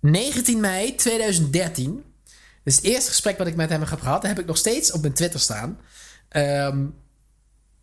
19 0.00 0.60
mei 0.60 0.94
2013. 0.94 2.04
Dus 2.62 2.76
het 2.76 2.84
eerste 2.84 3.10
gesprek 3.10 3.38
wat 3.38 3.46
ik 3.46 3.56
met 3.56 3.70
hem 3.70 3.80
heb 3.80 4.00
gehad, 4.00 4.20
dat 4.20 4.30
heb 4.30 4.38
ik 4.38 4.46
nog 4.46 4.56
steeds 4.56 4.92
op 4.92 5.00
mijn 5.00 5.12
Twitter 5.12 5.40
staan. 5.40 5.78
Ehm, 6.28 6.84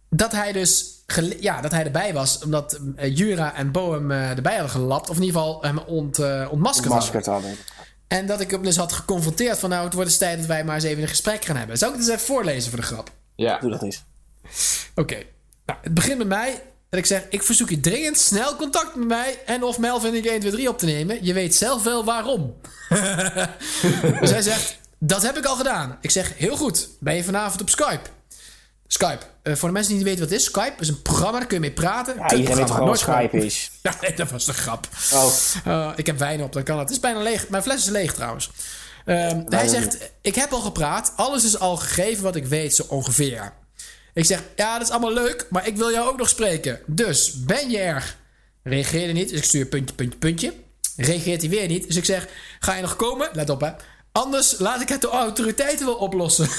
dat 0.09 0.31
hij 0.31 0.51
dus 0.51 1.03
ja, 1.39 1.61
dat 1.61 1.71
hij 1.71 1.83
erbij 1.83 2.13
was, 2.13 2.43
omdat 2.43 2.79
eh, 2.95 3.15
Jura 3.15 3.55
en 3.55 3.71
Bo 3.71 3.93
hem 3.93 4.11
eh, 4.11 4.29
erbij 4.29 4.53
hadden 4.53 4.71
gelapt. 4.71 5.09
Of 5.09 5.15
in 5.15 5.23
ieder 5.23 5.39
geval 5.39 5.63
hem 5.63 5.77
ont, 5.77 6.19
eh, 6.19 6.47
ontmaskerd 6.51 6.93
hadden. 6.93 7.13
Maskerd 7.13 7.25
hadden. 7.25 7.55
En 8.07 8.25
dat 8.25 8.39
ik 8.39 8.51
hem 8.51 8.63
dus 8.63 8.75
had 8.77 8.93
geconfronteerd 8.93 9.59
van 9.59 9.69
nou, 9.69 9.83
het 9.83 9.93
wordt 9.93 10.09
eens 10.09 10.17
tijd 10.17 10.37
dat 10.37 10.47
wij 10.47 10.63
maar 10.63 10.75
eens 10.75 10.83
even 10.83 11.01
een 11.01 11.07
gesprek 11.07 11.45
gaan 11.45 11.55
hebben. 11.55 11.77
Zou 11.77 11.91
ik 11.91 11.97
het 11.97 12.07
eens 12.07 12.15
even 12.15 12.33
voorlezen 12.33 12.69
voor 12.69 12.79
de 12.79 12.85
grap? 12.85 13.11
ja. 13.35 13.59
Doe 13.59 13.69
dat 13.69 13.83
eens. 13.83 14.03
Oké. 14.95 15.23
Nou, 15.65 15.79
het 15.81 15.93
begint 15.93 16.17
met 16.17 16.27
mij. 16.27 16.61
Dat 16.93 17.01
ik 17.01 17.07
zeg, 17.07 17.23
ik 17.29 17.43
verzoek 17.43 17.69
je 17.69 17.79
dringend 17.79 18.17
snel 18.17 18.55
contact 18.55 18.95
met 18.95 19.07
mij 19.07 19.39
en 19.45 19.63
of 19.63 19.77
Melvin 19.77 20.13
ik 20.13 20.25
1, 20.25 20.39
2, 20.39 20.51
3 20.51 20.69
op 20.69 20.77
te 20.77 20.85
nemen. 20.85 21.25
Je 21.25 21.33
weet 21.33 21.55
zelf 21.55 21.83
wel 21.83 22.05
waarom. 22.05 22.55
dus 24.19 24.29
hij 24.29 24.41
zegt, 24.41 24.77
dat 24.99 25.21
heb 25.21 25.37
ik 25.37 25.45
al 25.45 25.55
gedaan. 25.55 25.97
Ik 26.01 26.11
zeg, 26.11 26.33
heel 26.37 26.57
goed. 26.57 26.89
Ben 26.99 27.15
je 27.15 27.23
vanavond 27.23 27.61
op 27.61 27.69
Skype? 27.69 28.09
Skype. 28.87 29.25
Eh, 29.43 29.55
voor 29.55 29.67
de 29.67 29.73
mensen 29.73 29.93
die 29.93 30.03
niet 30.03 30.07
weten 30.07 30.23
wat 30.23 30.29
het 30.29 30.39
is, 30.39 30.45
Skype 30.45 30.73
is 30.79 30.87
een 30.87 31.01
programma, 31.01 31.37
daar 31.37 31.47
kun 31.47 31.55
je 31.55 31.61
mee 31.61 31.71
praten. 31.71 32.15
Ja, 32.15 32.31
iedereen 32.31 32.65
weet 32.65 32.77
wat 32.77 32.99
Skype 32.99 33.37
is. 33.37 33.71
Ja, 33.81 33.95
nee, 34.01 34.13
dat 34.15 34.31
was 34.31 34.45
de 34.45 34.53
grap. 34.53 34.87
Oh, 35.13 35.33
Uh, 35.67 35.91
ik 35.95 36.05
heb 36.05 36.17
wijn 36.17 36.43
op, 36.43 36.53
dan 36.53 36.63
kan 36.63 36.77
het. 36.77 36.87
Het 36.87 36.97
is 36.97 37.03
bijna 37.03 37.19
leeg. 37.19 37.49
Mijn 37.49 37.63
fles 37.63 37.83
is 37.83 37.89
leeg 37.89 38.13
trouwens. 38.13 38.51
Ehm, 39.05 39.41
hij 39.49 39.67
zegt: 39.67 40.11
Ik 40.21 40.35
heb 40.35 40.51
al 40.51 40.61
gepraat. 40.61 41.13
Alles 41.15 41.43
is 41.43 41.59
al 41.59 41.77
gegeven 41.77 42.23
wat 42.23 42.35
ik 42.35 42.45
weet, 42.45 42.75
zo 42.75 42.83
ongeveer. 42.87 43.53
Ik 44.13 44.25
zeg: 44.25 44.43
Ja, 44.55 44.77
dat 44.77 44.87
is 44.87 44.93
allemaal 44.93 45.13
leuk, 45.13 45.47
maar 45.49 45.67
ik 45.67 45.77
wil 45.77 45.91
jou 45.91 46.09
ook 46.09 46.17
nog 46.17 46.29
spreken. 46.29 46.79
Dus 46.85 47.43
ben 47.43 47.69
je 47.69 47.77
er? 47.77 48.15
Reageerde 48.63 49.13
niet, 49.13 49.29
dus 49.29 49.37
ik 49.37 49.43
stuur 49.43 49.65
puntje, 49.65 49.95
puntje, 49.95 50.17
puntje. 50.17 50.53
Reageert 50.95 51.41
hij 51.41 51.49
weer 51.49 51.67
niet, 51.67 51.87
dus 51.87 51.95
ik 51.95 52.05
zeg: 52.05 52.27
Ga 52.59 52.75
je 52.75 52.81
nog 52.81 52.95
komen? 52.95 53.29
Let 53.33 53.49
op 53.49 53.61
hè. 53.61 53.71
Anders 54.11 54.55
laat 54.57 54.81
ik 54.81 54.89
het 54.89 55.01
de 55.01 55.09
autoriteiten 55.09 55.85
wel 55.85 55.95
oplossen. 55.95 56.47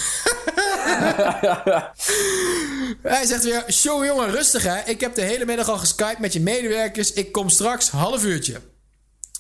Hij 3.03 3.27
zegt 3.27 3.45
weer: 3.45 3.65
Show 3.73 4.05
jongen, 4.05 4.31
rustig 4.31 4.63
hè. 4.63 4.81
Ik 4.85 5.01
heb 5.01 5.15
de 5.15 5.23
hele 5.23 5.45
middag 5.45 5.69
al 5.69 5.79
geskypt 5.79 6.19
met 6.19 6.33
je 6.33 6.41
medewerkers. 6.41 7.13
Ik 7.13 7.33
kom 7.33 7.49
straks, 7.49 7.91
half 7.91 8.25
uurtje. 8.25 8.61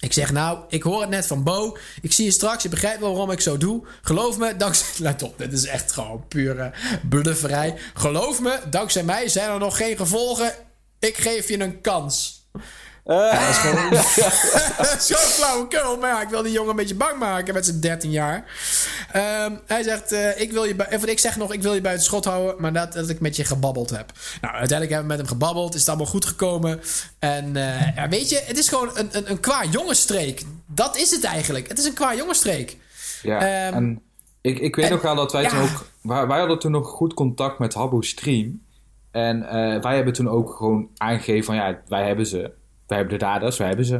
Ik 0.05 0.13
zeg 0.13 0.33
nou, 0.33 0.59
ik 0.69 0.83
hoor 0.83 1.01
het 1.01 1.11
net 1.11 1.27
van 1.27 1.43
Bo. 1.43 1.77
Ik 2.01 2.13
zie 2.13 2.25
je 2.25 2.31
straks, 2.31 2.63
je 2.63 2.69
begrijpt 2.69 3.01
wel 3.01 3.11
waarom 3.11 3.31
ik 3.31 3.41
zo 3.41 3.57
doe. 3.57 3.87
Geloof 4.03 4.39
me, 4.39 4.57
dankzij... 4.57 4.87
Let 5.07 5.23
op, 5.23 5.39
dit 5.39 5.53
is 5.53 5.67
echt 5.67 5.93
gewoon 5.93 6.25
pure 6.29 6.73
blufferij. 7.09 7.75
Geloof 7.95 8.41
me, 8.41 8.59
dankzij 8.71 9.03
mij 9.05 9.29
zijn 9.29 9.51
er 9.51 9.59
nog 9.59 9.77
geen 9.77 9.97
gevolgen. 9.97 10.53
Ik 10.99 11.17
geef 11.17 11.49
je 11.49 11.61
een 11.61 11.81
kans. 11.81 12.47
Ja, 13.05 13.31
dat 13.31 13.49
is 13.49 13.57
gewoon... 13.57 13.93
Zo'n 15.09 15.17
flauwekul. 15.17 15.97
Maar 15.97 16.11
ja, 16.11 16.23
ik 16.23 16.29
wil 16.29 16.43
die 16.43 16.53
jongen 16.53 16.71
een 16.71 16.77
beetje 16.77 16.95
bang 16.95 17.19
maken 17.19 17.55
met 17.55 17.65
zijn 17.67 17.81
13 17.81 18.11
jaar. 18.11 18.45
Ehm, 19.13 19.53
hij 19.67 19.83
zegt, 19.83 20.13
eh, 20.13 20.41
ik, 20.41 20.53
wil 20.53 20.65
je 20.65 20.87
of 20.95 21.07
ik 21.07 21.19
zeg 21.19 21.37
nog, 21.37 21.53
ik 21.53 21.63
wil 21.63 21.75
je 21.75 21.81
buiten 21.81 22.05
schot 22.05 22.25
houden. 22.25 22.55
Maar 22.59 22.73
dat, 22.73 22.93
dat 22.93 23.09
ik 23.09 23.21
met 23.21 23.37
je 23.37 23.45
gebabbeld 23.45 23.91
heb. 23.91 24.13
Nou, 24.41 24.55
uiteindelijk 24.55 24.91
hebben 24.91 25.03
we 25.11 25.17
met 25.17 25.19
hem 25.19 25.27
gebabbeld. 25.39 25.75
Is 25.75 25.81
het 25.81 25.89
allemaal 25.89 26.07
goed 26.07 26.25
gekomen. 26.25 26.81
En 27.19 27.57
eh, 27.57 27.97
ja, 27.97 28.09
weet 28.09 28.29
je, 28.31 28.43
het 28.47 28.59
is 28.59 28.69
gewoon 28.69 28.91
een, 28.95 29.09
een, 29.13 29.31
een 29.31 29.41
qua 29.41 29.65
jongenstreek. 29.65 30.43
Dat 30.67 30.97
is 30.97 31.11
het 31.11 31.25
eigenlijk. 31.25 31.69
Het 31.69 31.79
is 31.79 31.85
een 31.85 31.95
qua 31.95 32.15
jongenstreek. 32.15 32.77
Ja, 33.23 33.39
Ehm, 33.41 33.75
en 33.75 34.03
ik, 34.41 34.59
ik 34.59 34.77
weet 34.77 34.85
en- 34.85 34.91
nog 34.93 35.03
wel 35.03 35.15
dat 35.15 35.33
wij 35.33 35.43
ja. 35.43 35.49
toen 35.49 35.61
ook... 35.63 35.87
Wij, 36.01 36.27
wij 36.27 36.39
hadden 36.39 36.59
toen 36.59 36.71
nog 36.71 36.89
goed 36.89 37.15
contact 37.15 37.59
met 37.59 37.75
Habbo 37.75 38.01
Stream. 38.01 38.63
En 39.11 39.43
eh, 39.49 39.83
wij 39.83 39.95
hebben 39.97 40.13
toen 40.13 40.29
ook 40.29 40.55
gewoon 40.57 40.89
aangegeven 40.97 41.45
van... 41.45 41.55
Ja, 41.55 41.81
wij 41.89 42.07
hebben 42.07 42.27
ze. 42.27 42.51
Wij 42.87 42.97
hebben 42.99 43.19
de 43.19 43.25
daders, 43.25 43.57
wij 43.57 43.67
hebben 43.67 43.87
ze. 43.87 43.95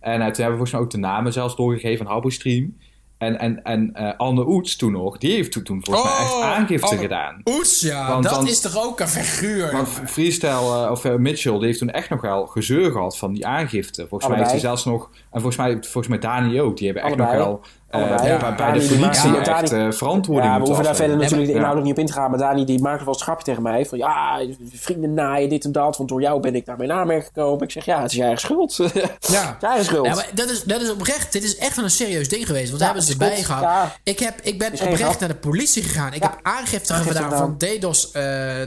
En 0.00 0.20
eh, 0.20 0.26
toen 0.26 0.44
hebben 0.44 0.44
we 0.44 0.48
volgens 0.50 0.72
mij 0.72 0.80
ook 0.80 0.90
de 0.90 0.98
namen 0.98 1.32
zelfs 1.32 1.56
doorgegeven 1.56 2.06
aan 2.06 2.12
Habbo 2.12 2.28
Stream. 2.30 2.76
En, 3.18 3.38
en, 3.38 3.62
en 3.62 3.90
eh, 3.94 4.12
Anne 4.16 4.46
Oets 4.48 4.76
toen 4.76 4.92
nog, 4.92 5.18
die 5.18 5.32
heeft 5.32 5.52
toen, 5.52 5.62
toen 5.62 5.80
volgens 5.84 6.06
mij 6.06 6.22
echt 6.22 6.40
aangifte 6.40 6.86
Anne 6.86 7.00
gedaan. 7.00 7.40
Oets, 7.44 7.80
ja. 7.80 8.08
Want- 8.08 8.22
dat 8.24 8.32
want- 8.36 8.48
is 8.48 8.60
toch 8.60 8.84
ook 8.84 9.00
een 9.00 9.08
figuur. 9.08 9.72
Want 9.72 9.88
Freestyle, 9.88 10.84
eh, 10.84 10.88
of 10.90 11.04
Mitchell, 11.18 11.52
die 11.52 11.64
heeft 11.66 11.78
toen 11.78 11.90
echt 11.90 12.10
nog 12.10 12.20
wel 12.20 12.46
gezeur 12.46 12.90
gehad 12.92 13.18
van 13.18 13.32
die 13.32 13.46
aangifte. 13.46 14.06
Volgens 14.08 14.30
mij 14.30 14.38
heeft 14.38 14.50
hij 14.50 14.60
zelfs 14.60 14.84
nog... 14.84 15.10
En 15.30 15.40
volgens 15.40 15.56
mij, 15.56 15.72
volgens 15.80 16.08
mij 16.08 16.18
Dani 16.18 16.60
ook. 16.60 16.76
Die 16.76 16.86
hebben 16.86 17.04
echt 17.04 17.14
Allebei. 17.14 17.38
nog 17.38 17.46
wel... 17.46 17.60
eh, 17.92 18.00
Allebei. 18.00 18.22
ja, 18.28 18.32
Ja, 18.34 18.38
bij 18.38 18.56
Dani, 18.56 18.78
de 18.78 18.86
die 18.88 18.98
politie 18.98 19.36
echt 19.36 19.44
Dani- 19.70 19.86
eh, 19.86 19.92
verantwoording 19.92 20.52
Ja, 20.52 20.58
we 20.60 20.66
hoeven 20.66 20.84
daar 20.84 20.96
verder 20.96 21.16
natuurlijk 21.16 21.48
Ja. 21.50 21.54
inhoudelijk 21.56 21.84
niet 21.86 21.92
op 21.94 21.98
in 22.00 22.06
te 22.06 22.12
gaan. 22.12 22.30
Maar 22.30 22.38
Dani 22.38 22.64
die 22.64 22.80
maakte 22.80 23.04
wel 23.04 23.14
een 23.14 23.20
grapje 23.20 23.44
tegen 23.44 23.62
mij. 23.62 23.86
Van 23.86 23.98
ja, 23.98 24.40
vrienden 24.72 25.14
naaien, 25.14 25.48
dit 25.48 25.64
en 25.64 25.72
dat. 25.72 25.96
Want 25.96 26.08
door 26.08 26.20
jou 26.20 26.40
ben 26.40 26.54
ik 26.54 26.66
naar 26.66 26.76
mijn 26.76 26.92
aanmerking 26.92 27.26
gekomen. 27.34 27.62
Ik 27.64 27.70
zeg 27.70 27.84
ja, 27.84 28.00
het 28.02 28.10
is 28.10 28.16
je 28.16 28.22
eigen 28.22 28.40
schuld. 28.40 28.76
het 28.76 28.94
is 29.20 29.32
Ja. 29.32 29.56
je 29.60 29.66
eigen 29.66 29.84
schuld. 29.84 30.06
Ja, 30.06 30.14
maar 30.14 30.28
dat 30.34 30.50
is, 30.50 30.62
dat 30.64 30.80
is 30.80 30.90
oprecht. 30.90 31.32
Dit 31.32 31.42
is 31.44 31.56
echt 31.56 31.76
wel 31.76 31.84
een 31.84 31.90
serieus 31.90 32.28
ding 32.28 32.46
geweest. 32.46 32.68
Want 32.70 32.80
Ja, 32.82 32.86
daar 32.86 32.94
hebben 32.96 33.04
ze 33.04 33.12
erbij 33.12 33.36
goed. 33.36 33.44
gehad. 33.44 33.62
Ja. 33.62 33.92
Ik, 34.02 34.18
heb, 34.18 34.40
ik 34.42 34.58
ben 34.58 34.72
oprecht 34.72 35.20
naar 35.20 35.28
de 35.28 35.34
politie 35.34 35.82
gegaan. 35.82 36.12
Ik 36.12 36.22
Ja. 36.22 36.30
heb 36.30 36.38
aangifte 36.42 36.92
Aangifte 36.92 37.22
gedaan 37.22 37.38
van 37.38 37.58
DDoS, 37.58 38.10
eh 38.10 38.22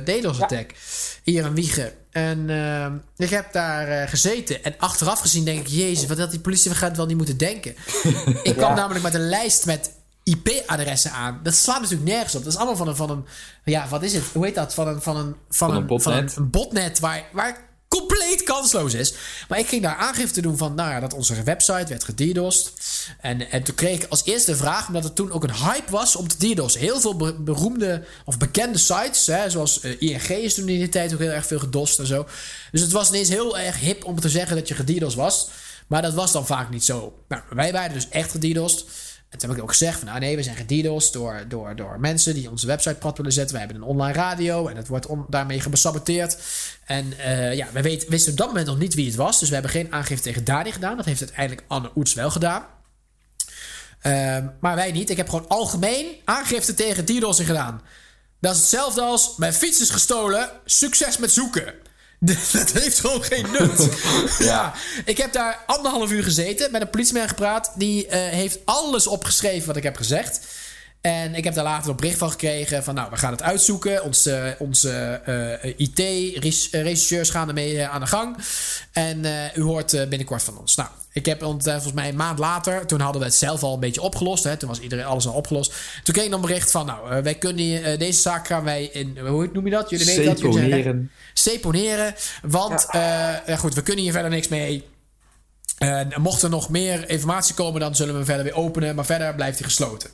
DDoS 0.06 0.41
attack. 0.41 0.72
Hier 1.23 1.45
in 1.45 1.53
Wiegen. 1.56 1.91
En 2.15 2.49
eh, 2.49 3.25
ik 3.25 3.29
heb 3.29 3.51
daar 3.51 3.87
eh, 3.87 4.09
gezeten. 4.09 4.63
En 4.63 4.75
achteraf 4.77 5.19
gezien 5.19 5.45
denk 5.45 5.59
ik... 5.59 5.67
Jezus, 5.67 6.07
wat 6.07 6.17
had 6.17 6.31
die 6.31 6.39
politie 6.39 6.75
gaat 6.75 6.97
wel 6.97 7.05
niet 7.05 7.17
moeten 7.17 7.37
denken. 7.37 7.75
ik 8.43 8.53
kwam 8.55 8.69
Ja. 8.69 8.75
namelijk 8.75 9.03
met 9.03 9.13
een 9.13 9.29
lijst 9.29 9.65
met 9.65 9.91
IP-adressen 10.23 11.11
aan. 11.11 11.39
Dat 11.43 11.53
slaat 11.53 11.81
natuurlijk 11.81 12.09
nergens 12.09 12.35
op. 12.35 12.43
Dat 12.43 12.53
is 12.53 12.57
allemaal 12.57 12.75
van 12.75 12.87
een... 12.87 12.95
Van 12.95 13.09
een 13.09 13.25
ja, 13.63 13.87
wat 13.87 14.03
is 14.03 14.13
het? 14.13 14.23
Hoe 14.33 14.45
heet 14.45 14.55
dat? 14.55 14.73
Van 14.73 14.87
een, 14.87 15.01
van 15.01 15.17
een, 15.17 15.35
van 15.49 15.67
Van 15.67 15.69
een 15.69 15.75
een, 15.75 15.87
botnet. 15.87 16.13
Van 16.33 16.43
een, 16.43 16.45
een 16.45 16.49
botnet 16.49 16.99
waar, 16.99 17.23
waar 17.31 17.57
compleet 17.99 18.43
kansloos 18.43 18.93
is. 18.93 19.13
Maar 19.47 19.59
ik 19.59 19.67
ging 19.67 19.81
daar 19.81 19.95
aangifte 19.95 20.41
doen 20.41 20.57
van, 20.57 20.76
nou 20.76 20.89
ja, 20.89 20.99
dat 20.99 21.13
onze 21.13 21.43
website 21.43 21.85
werd 21.88 22.03
gedidost. 22.03 22.72
En, 23.22 23.51
en 23.51 23.63
toen 23.63 23.76
kreeg 23.76 24.03
ik 24.03 24.09
als 24.09 24.26
eerste 24.26 24.51
de 24.51 24.57
vraag, 24.57 24.88
omdat 24.88 25.03
het 25.03 25.15
toen 25.15 25.31
ook 25.31 25.43
een 25.43 25.55
hype 25.55 25.91
was 25.91 26.15
om 26.15 26.27
te 26.27 26.38
didosten. 26.38 26.81
Heel 26.81 26.99
veel 26.99 27.15
be- 27.15 27.34
beroemde 27.39 28.03
of 28.26 28.38
bekende 28.38 28.77
sites, 28.77 29.26
hè, 29.27 29.49
zoals 29.49 29.80
eh, 29.80 30.01
ING 30.01 30.27
is 30.27 30.53
toen 30.53 30.69
in 30.69 30.80
die 30.80 30.89
tijd 30.89 31.13
ook 31.13 31.19
heel 31.19 31.30
erg 31.30 31.45
veel 31.45 31.59
gedost 31.59 31.99
en 31.99 32.07
zo. 32.07 32.27
Dus 32.72 32.81
het 32.81 32.91
was 32.91 33.09
ineens 33.09 33.30
heel 33.30 33.57
erg 33.57 33.80
hip 33.80 34.05
om 34.05 34.19
te 34.19 34.30
zeggen 34.30 34.55
dat 34.55 34.67
je 34.67 34.76
gedidost 34.76 35.15
was. 35.15 35.47
Maar 35.88 36.01
dat 36.01 36.13
was 36.13 36.31
dan 36.31 36.45
vaak 36.45 36.69
niet 36.69 36.85
zo. 36.85 37.13
Nou, 37.27 37.41
wij 37.49 37.72
waren 37.72 37.93
dus 37.93 38.09
echt 38.09 38.31
gedidost. 38.31 38.85
En 39.36 39.41
toen 39.41 39.49
heb 39.49 39.57
ik 39.57 39.64
ook 39.64 39.72
gezegd 39.72 39.98
van, 39.98 40.07
nou 40.07 40.20
nee, 40.20 40.36
we 40.36 40.44
zijn 40.44 40.56
gedidost 40.56 41.14
door, 41.14 41.45
door, 41.48 41.76
door 41.76 41.99
mensen 41.99 42.34
die 42.34 42.49
onze 42.49 42.68
website 42.68 42.95
plat 42.95 43.18
willen 43.18 43.32
zetten. 43.32 43.53
We 43.53 43.62
hebben 43.62 43.78
een 43.78 43.88
online 43.88 44.14
radio 44.14 44.68
en 44.68 44.76
het 44.76 44.88
wordt 44.88 45.07
daarmee 45.30 45.60
gesaboteerd. 45.60 46.38
En 46.86 47.20
eh, 47.20 47.53
ja, 47.53 47.68
we 47.74 47.82
weet, 47.82 48.07
wisten 48.07 48.32
op 48.32 48.38
dat 48.38 48.48
moment 48.48 48.66
nog 48.68 48.78
niet 48.78 48.94
wie 48.94 49.06
het 49.06 49.16
was. 49.16 49.40
Dus 49.40 49.48
we 49.48 49.53
hebben 49.53 49.72
geen 49.72 49.91
aangifte 49.94 50.24
tegen 50.24 50.44
Dani 50.44 50.72
gedaan. 50.72 50.98
Dat 50.98 51.06
heeft 51.06 51.22
uiteindelijk 51.22 51.66
Anne 51.68 51.91
Oets 51.95 52.14
wel 52.14 52.32
gedaan. 52.32 52.66
Ehm, 54.02 54.48
maar 54.60 54.76
wij 54.76 54.91
niet. 54.91 55.10
Ik 55.10 55.18
heb 55.18 55.30
gewoon 55.30 55.48
algemeen 55.48 56.06
aangifte 56.26 56.74
tegen 56.74 57.06
DDoS'ing 57.06 57.48
gedaan. 57.48 57.82
Dat 58.40 58.53
is 58.53 58.60
hetzelfde 58.60 59.02
als 59.02 59.34
mijn 59.38 59.53
fiets 59.53 59.82
is 59.82 59.90
gestolen. 59.90 60.49
Succes 60.66 61.18
met 61.18 61.32
zoeken. 61.32 61.74
Dat 62.53 62.71
heeft 62.71 62.99
gewoon 62.99 63.23
geen 63.23 63.45
nut. 63.51 63.89
ja. 64.39 64.73
ik 65.05 65.17
heb 65.17 65.33
daar 65.33 65.63
anderhalf 65.65 66.11
uur 66.11 66.23
gezeten, 66.23 66.71
met 66.71 66.81
een 66.81 66.89
politieman 66.89 67.27
gepraat. 67.27 67.71
Die 67.75 68.07
eh, 68.07 68.19
heeft 68.19 68.59
alles 68.65 69.07
opgeschreven 69.07 69.67
wat 69.67 69.75
ik 69.75 69.83
heb 69.83 69.95
gezegd. 69.95 70.39
En 71.06 71.36
ik 71.36 71.44
heb 71.44 71.53
daar 71.53 71.64
later 71.64 71.90
een 71.90 71.95
bericht 71.95 72.18
van 72.18 72.30
gekregen 72.32 72.84
van, 72.84 72.95
nou, 72.95 73.10
we 73.10 73.18
gaan 73.18 73.32
het 73.32 73.41
uitzoeken. 73.41 74.03
Onze, 74.03 74.56
onze 74.60 74.90
eh, 75.64 75.73
IT-rechercheurs 75.77 77.30
gaan 77.30 77.48
ermee 77.48 77.77
eh, 77.80 77.90
aan 77.94 77.99
de 77.99 78.07
gang. 78.07 78.38
En 78.91 79.26
eh, 79.26 79.56
u 79.57 79.61
hoort 79.61 79.94
eh, 79.94 80.07
binnenkort 80.07 80.44
van 80.44 80.57
ons. 80.60 80.76
Nou, 80.76 80.90
ik 81.14 81.26
heb 81.26 81.44
ont- 81.44 81.68
eh, 81.68 81.73
volgens 81.73 81.94
mij 81.94 82.10
een 82.10 82.15
maand 82.15 82.40
later, 82.40 82.86
toen 82.88 82.99
hadden 82.99 83.22
we 83.22 83.27
het 83.27 83.36
zelf 83.36 83.64
al 83.64 83.73
een 83.73 83.80
beetje 83.80 84.02
opgelost. 84.02 84.44
Hè, 84.44 84.57
toen 84.57 84.69
was 84.69 84.80
iedereen 84.80 85.06
alles 85.06 85.27
al 85.27 85.34
opgelost. 85.34 85.73
Toen 86.03 86.14
kreeg 86.14 86.26
ik 86.26 86.32
dan 86.32 86.41
een 86.41 86.48
bericht 86.48 86.72
van, 86.72 86.86
nou, 86.86 87.11
eh, 87.11 87.23
wij 87.23 87.36
kunnen 87.36 87.84
eh, 87.84 87.99
deze 87.99 88.22
zaak 88.22 88.48
gaan 88.48 88.64
wij 88.64 88.84
in, 88.84 89.18
hoe 89.27 89.49
noem 89.53 89.65
je 89.65 89.72
dat? 89.72 89.90
Jullie 89.90 90.06
weten 90.06 90.26
dat? 90.26 90.38
Seponeren. 90.38 91.11
seponeren. 91.34 92.15
Want 92.41 92.88
ja. 92.91 93.44
ja, 93.45 93.56
goed, 93.56 93.73
we 93.73 93.82
kunnen 93.82 94.03
hier 94.03 94.14
verder 94.14 94.32
niks 94.32 94.48
mee. 94.48 94.84
En 95.77 96.14
mocht 96.18 96.41
er 96.41 96.49
nog 96.49 96.69
meer 96.69 97.10
informatie 97.10 97.56
komen, 97.56 97.80
dan 97.80 97.95
zullen 97.95 98.18
we 98.18 98.26
verder 98.26 98.43
weer 98.43 98.56
openen. 98.56 98.95
Maar 98.95 99.06
verder 99.06 99.35
blijft 99.35 99.60
hij 99.60 99.68
gesloten. 99.68 100.10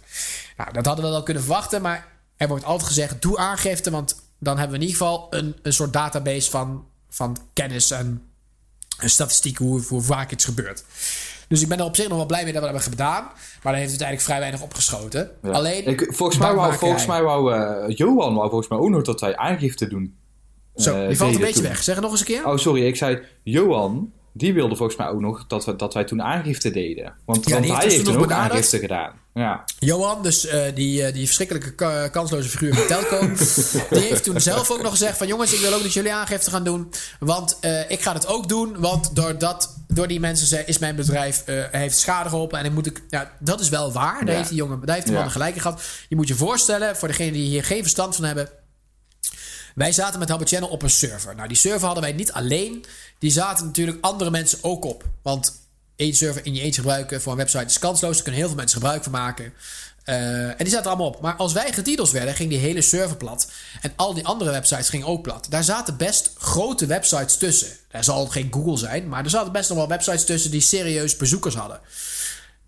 Nou, 0.57 0.71
dat 0.73 0.85
hadden 0.85 1.05
we 1.05 1.11
wel 1.11 1.23
kunnen 1.23 1.43
verwachten. 1.43 1.81
Maar 1.81 2.07
er 2.37 2.47
wordt 2.47 2.65
altijd 2.65 2.87
gezegd: 2.87 3.21
doe 3.21 3.37
aangifte. 3.37 3.91
Want 3.91 4.15
dan 4.39 4.57
hebben 4.57 4.77
we 4.77 4.83
in 4.83 4.89
ieder 4.89 5.05
geval 5.05 5.27
een, 5.29 5.55
een 5.61 5.73
soort 5.73 5.93
database 5.93 6.49
van, 6.49 6.85
van 7.09 7.37
kennis 7.53 7.91
en, 7.91 8.21
en 8.97 9.09
statistiek 9.09 9.57
hoe, 9.57 9.81
hoe 9.87 10.01
vaak 10.01 10.31
iets 10.31 10.45
gebeurt. 10.45 10.83
Dus 11.47 11.61
ik 11.61 11.67
ben 11.67 11.79
er 11.79 11.85
op 11.85 11.95
zich 11.95 12.07
nog 12.07 12.17
wel 12.17 12.25
blij 12.25 12.43
mee 12.43 12.53
dat 12.53 12.61
we 12.61 12.67
dat 12.71 12.77
hebben 12.77 12.97
gedaan. 12.97 13.23
Maar 13.23 13.73
dat 13.73 13.81
heeft 13.81 13.89
uiteindelijk 13.89 14.27
vrij 14.27 14.39
weinig 14.39 14.61
opgeschoten. 14.61 15.31
Ja. 15.41 15.49
Alleen. 15.49 15.85
Ik, 15.85 16.07
volgens 16.13 16.37
mij 16.37 16.53
wou, 16.53 16.73
volgens 16.73 17.05
mij 17.05 17.23
wou 17.23 17.53
eh, 17.53 17.97
Johan 17.97 18.35
wou 18.35 18.49
volgens 18.49 18.69
mij 18.69 18.79
ook 18.79 18.89
nog 18.89 19.03
dat 19.03 19.21
wij 19.21 19.37
aangifte 19.37 19.87
doen. 19.87 20.15
Zo, 20.75 21.01
eh, 21.01 21.07
die 21.07 21.17
valt 21.17 21.33
een 21.33 21.39
beetje 21.39 21.53
toen. 21.53 21.63
weg. 21.63 21.83
Zeg 21.83 21.95
het 21.95 22.03
nog 22.03 22.11
eens 22.11 22.19
een 22.19 22.25
keer. 22.25 22.47
Oh, 22.47 22.57
sorry, 22.57 22.85
ik 22.85 22.95
zei 22.95 23.21
Johan. 23.43 24.11
Die 24.33 24.53
wilde 24.53 24.75
volgens 24.75 24.97
mij 24.97 25.07
ook 25.07 25.19
nog 25.19 25.47
dat, 25.47 25.65
we, 25.65 25.75
dat 25.75 25.93
wij 25.93 26.03
toen 26.03 26.21
aangifte 26.21 26.71
deden. 26.71 27.13
Want, 27.25 27.45
Ja, 27.45 27.51
want 27.51 27.63
die 27.63 27.71
heeft 27.71 27.71
hij 27.71 27.83
dus 27.83 27.93
heeft 27.93 28.05
toen 28.05 28.15
ook 28.15 28.27
benaderd. 28.27 28.51
aangifte 28.51 28.79
gedaan. 28.79 29.13
Ja. 29.33 29.63
Johan, 29.79 30.23
dus 30.23 30.45
eh, 30.45 30.61
die, 30.75 31.03
eh, 31.03 31.13
die 31.13 31.25
verschrikkelijke 31.25 31.73
ka- 31.75 32.07
kansloze 32.07 32.49
figuur 32.49 32.73
van 32.75 32.87
Telco... 32.87 33.19
die 33.95 33.99
heeft 34.09 34.23
toen 34.23 34.41
zelf 34.41 34.71
ook 34.71 34.81
nog 34.81 34.91
gezegd 34.91 35.17
van... 35.17 35.27
jongens, 35.27 35.53
ik 35.53 35.59
wil 35.59 35.73
ook 35.73 35.81
dat 35.83 35.93
jullie 35.93 36.13
aangifte 36.13 36.49
gaan 36.49 36.63
doen. 36.63 36.89
Want 37.19 37.57
eh, 37.61 37.89
ik 37.91 38.01
ga 38.01 38.13
het 38.13 38.27
ook 38.27 38.49
doen. 38.49 38.79
Want 38.79 39.15
door, 39.15 39.37
dat, 39.37 39.75
door 39.87 40.07
die 40.07 40.19
mensen 40.19 40.67
is 40.67 40.77
mijn 40.77 40.95
bedrijf... 40.95 41.43
heeft 41.71 41.97
schade 41.97 42.29
geholpen. 42.29 42.57
En 42.57 42.63
dan 42.63 42.73
moet 42.73 42.85
ik... 42.85 43.01
Ja, 43.09 43.31
dat 43.39 43.59
is 43.59 43.69
wel 43.69 43.91
waar. 43.91 44.19
Daar 44.19 44.29
Ja. 44.29 44.35
heeft 44.35 44.49
die 44.49 44.57
jongen 44.57 44.85
daar 44.85 44.95
heeft 44.95 45.07
die 45.07 45.15
man 45.15 45.25
Ja. 45.25 45.29
gelijk 45.31 45.55
in 45.55 45.61
gehad. 45.61 45.81
Je 46.09 46.15
moet 46.15 46.27
je 46.27 46.35
voorstellen, 46.35 46.95
voor 46.97 47.07
degenen 47.07 47.33
die 47.33 47.47
hier 47.47 47.63
geen 47.63 47.81
verstand 47.81 48.15
van 48.15 48.25
hebben... 48.25 48.49
Wij 49.75 49.91
zaten 49.91 50.19
met 50.19 50.29
Habbo 50.29 50.45
Channel 50.45 50.69
op 50.69 50.81
een 50.81 50.89
server. 50.89 51.35
Nou, 51.35 51.47
die 51.47 51.57
server 51.57 51.85
hadden 51.85 52.03
wij 52.03 52.13
niet 52.13 52.31
alleen. 52.31 52.85
Die 53.21 53.31
zaten 53.31 53.65
natuurlijk 53.65 53.97
andere 54.01 54.29
mensen 54.29 54.59
ook 54.61 54.85
op. 54.85 55.03
Want 55.21 55.53
één 55.95 56.13
server 56.13 56.45
in 56.45 56.53
je 56.53 56.61
eentje 56.61 56.81
gebruiken 56.81 57.21
voor 57.21 57.31
een 57.31 57.37
website 57.37 57.65
is 57.65 57.79
kansloos. 57.79 58.13
Daar 58.13 58.21
kunnen 58.23 58.39
heel 58.39 58.49
veel 58.49 58.57
mensen 58.57 58.77
gebruik 58.79 59.03
van 59.03 59.11
maken. 59.11 59.53
Eh, 60.03 60.47
en 60.47 60.57
die 60.57 60.69
zaten 60.69 60.87
allemaal 60.87 61.07
op. 61.07 61.21
Maar 61.21 61.35
als 61.35 61.53
wij 61.53 61.73
getiteld 61.73 62.11
werden, 62.11 62.35
ging 62.35 62.49
die 62.49 62.59
hele 62.59 62.81
server 62.81 63.17
plat. 63.17 63.51
En 63.81 63.93
al 63.95 64.13
die 64.13 64.25
andere 64.25 64.51
websites 64.51 64.89
gingen 64.89 65.07
ook 65.07 65.21
plat. 65.21 65.47
Daar 65.49 65.63
zaten 65.63 65.97
best 65.97 66.33
grote 66.37 66.85
websites 66.85 67.37
tussen. 67.37 67.67
Er 67.87 68.03
zal 68.03 68.27
geen 68.27 68.47
Google 68.51 68.77
zijn, 68.77 69.07
maar 69.07 69.23
er 69.23 69.29
zaten 69.29 69.51
best 69.51 69.69
nog 69.69 69.77
wel 69.77 69.87
websites 69.87 70.25
tussen 70.25 70.51
die 70.51 70.61
serieus 70.61 71.17
bezoekers 71.17 71.55
hadden. 71.55 71.79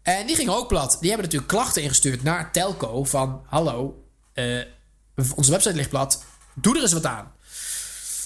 En 0.01 0.27
die 0.27 0.35
gingen 0.35 0.55
ook 0.55 0.67
plat. 0.67 0.97
Die 0.99 1.09
hebben 1.09 1.25
natuurlijk 1.25 1.51
klachten 1.51 1.81
ingestuurd 1.81 2.23
naar 2.23 2.51
Telco 2.51 3.03
van... 3.03 3.41
Hallo, 3.45 4.03
eh, 4.33 4.59
onze 5.35 5.51
website 5.51 5.75
ligt 5.75 5.89
plat. 5.89 6.23
Doe 6.53 6.75
er 6.75 6.81
eens 6.81 6.93
wat 6.93 7.05
aan. 7.05 7.31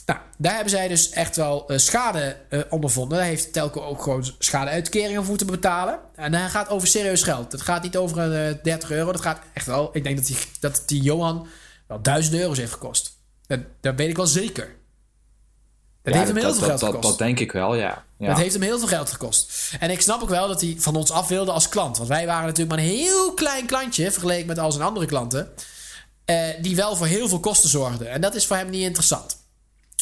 Nou, 0.08 0.20
daar 0.38 0.54
hebben 0.54 0.72
zij 0.72 0.88
dus 0.88 1.10
echt 1.10 1.36
wel 1.36 1.68
eh, 1.70 1.78
schade 1.78 2.38
eh, 2.50 2.60
ondervonden. 2.70 3.18
Daar 3.18 3.28
heeft 3.28 3.54
Telco 3.54 3.82
ook 3.82 4.02
gewoon 4.02 4.26
schadeuitkeringen 4.40 5.20
voor 5.20 5.30
moeten 5.30 5.48
betalen. 5.48 6.00
En 6.16 6.32
dat 6.32 6.42
gaat 6.42 6.70
over 6.70 6.88
serieus 6.88 7.24
geld. 7.24 7.52
Het 7.52 7.62
gaat 7.62 7.84
niet 7.84 7.98
over 7.98 8.18
een 8.20 8.56
eh, 8.56 8.64
30 8.64 8.92
euro. 8.92 9.12
Dat 9.12 9.22
gaat 9.22 9.40
echt 9.54 9.66
wel... 9.66 9.90
Ik 9.94 10.04
denk 10.04 10.18
dat 10.18 10.26
die, 10.26 10.38
dat 10.60 10.84
die 10.86 11.02
Johan 11.02 11.48
wel 11.88 12.02
1000 12.02 12.36
euro's 12.36 12.58
heeft 12.58 12.72
gekost. 12.72 13.18
Dat, 13.48 13.60
dat 13.82 13.96
weet 13.96 14.10
ik 14.10 14.16
wel 14.16 14.28
zeker. 14.28 14.76
Dat 16.02 16.14
Ja, 16.14 16.20
heeft 16.20 16.28
hem 16.34 16.38
heel 16.38 16.48
dat, 16.48 16.58
veel 16.58 16.68
geld 16.68 16.80
dat, 16.80 16.90
gekost. 16.90 17.10
dat 17.10 17.18
denk 17.18 17.40
ik 17.40 17.52
wel, 17.52 17.76
ja. 17.76 18.06
ja. 18.18 18.28
Dat 18.28 18.38
heeft 18.38 18.54
hem 18.54 18.62
heel 18.62 18.80
veel 18.80 18.88
geld 18.88 19.12
gekost. 19.12 19.74
En 19.80 19.90
ik 19.90 20.02
snap 20.02 20.22
ook 20.22 20.30
wel 20.30 20.48
dat 20.48 20.62
hij 20.62 20.76
van 20.78 20.96
ons 20.96 21.12
af 21.12 21.28
wilde 21.28 21.52
als 21.52 21.70
klant. 21.70 21.98
Want 21.98 22.10
wij 22.10 22.26
waren 22.26 22.46
natuurlijk 22.46 22.76
maar 22.76 22.86
een 22.86 22.94
heel 22.94 23.34
klein 23.34 23.66
klantje... 23.66 24.12
vergeleken 24.12 24.48
met 24.48 24.60
al 24.60 24.72
zijn 24.72 24.84
andere 24.84 25.06
klanten... 25.06 25.50
die 26.62 26.76
wel 26.76 26.96
voor 26.96 27.08
heel 27.08 27.28
veel 27.28 27.40
kosten 27.40 27.70
zorgden. 27.70 28.12
En 28.12 28.22
dat 28.22 28.36
is 28.36 28.46
voor 28.46 28.56
hem 28.56 28.70
niet 28.70 28.84
interessant. 28.84 29.46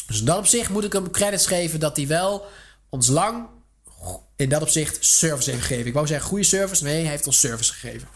Dus 0.06 0.18
in 0.18 0.24
dat 0.24 0.38
opzicht 0.38 0.70
moet 0.70 0.84
ik 0.84 0.92
hem 0.92 1.10
credits 1.10 1.46
geven... 1.46 1.80
dat 1.80 1.96
hij 1.96 2.06
wel 2.06 2.46
ons 2.88 3.08
lang 3.08 3.46
in 4.36 4.48
dat 4.48 4.62
opzicht 4.62 5.04
service 5.04 5.50
heeft 5.50 5.62
gegeven. 5.62 5.86
Ik 5.86 5.94
wou 5.94 6.06
zeggen 6.06 6.28
goede 6.28 6.44
service. 6.44 6.84
Nee, 6.84 7.00
hij 7.00 7.10
heeft 7.10 7.26
ons 7.26 7.40
service 7.40 7.72
gegeven. 7.72 8.08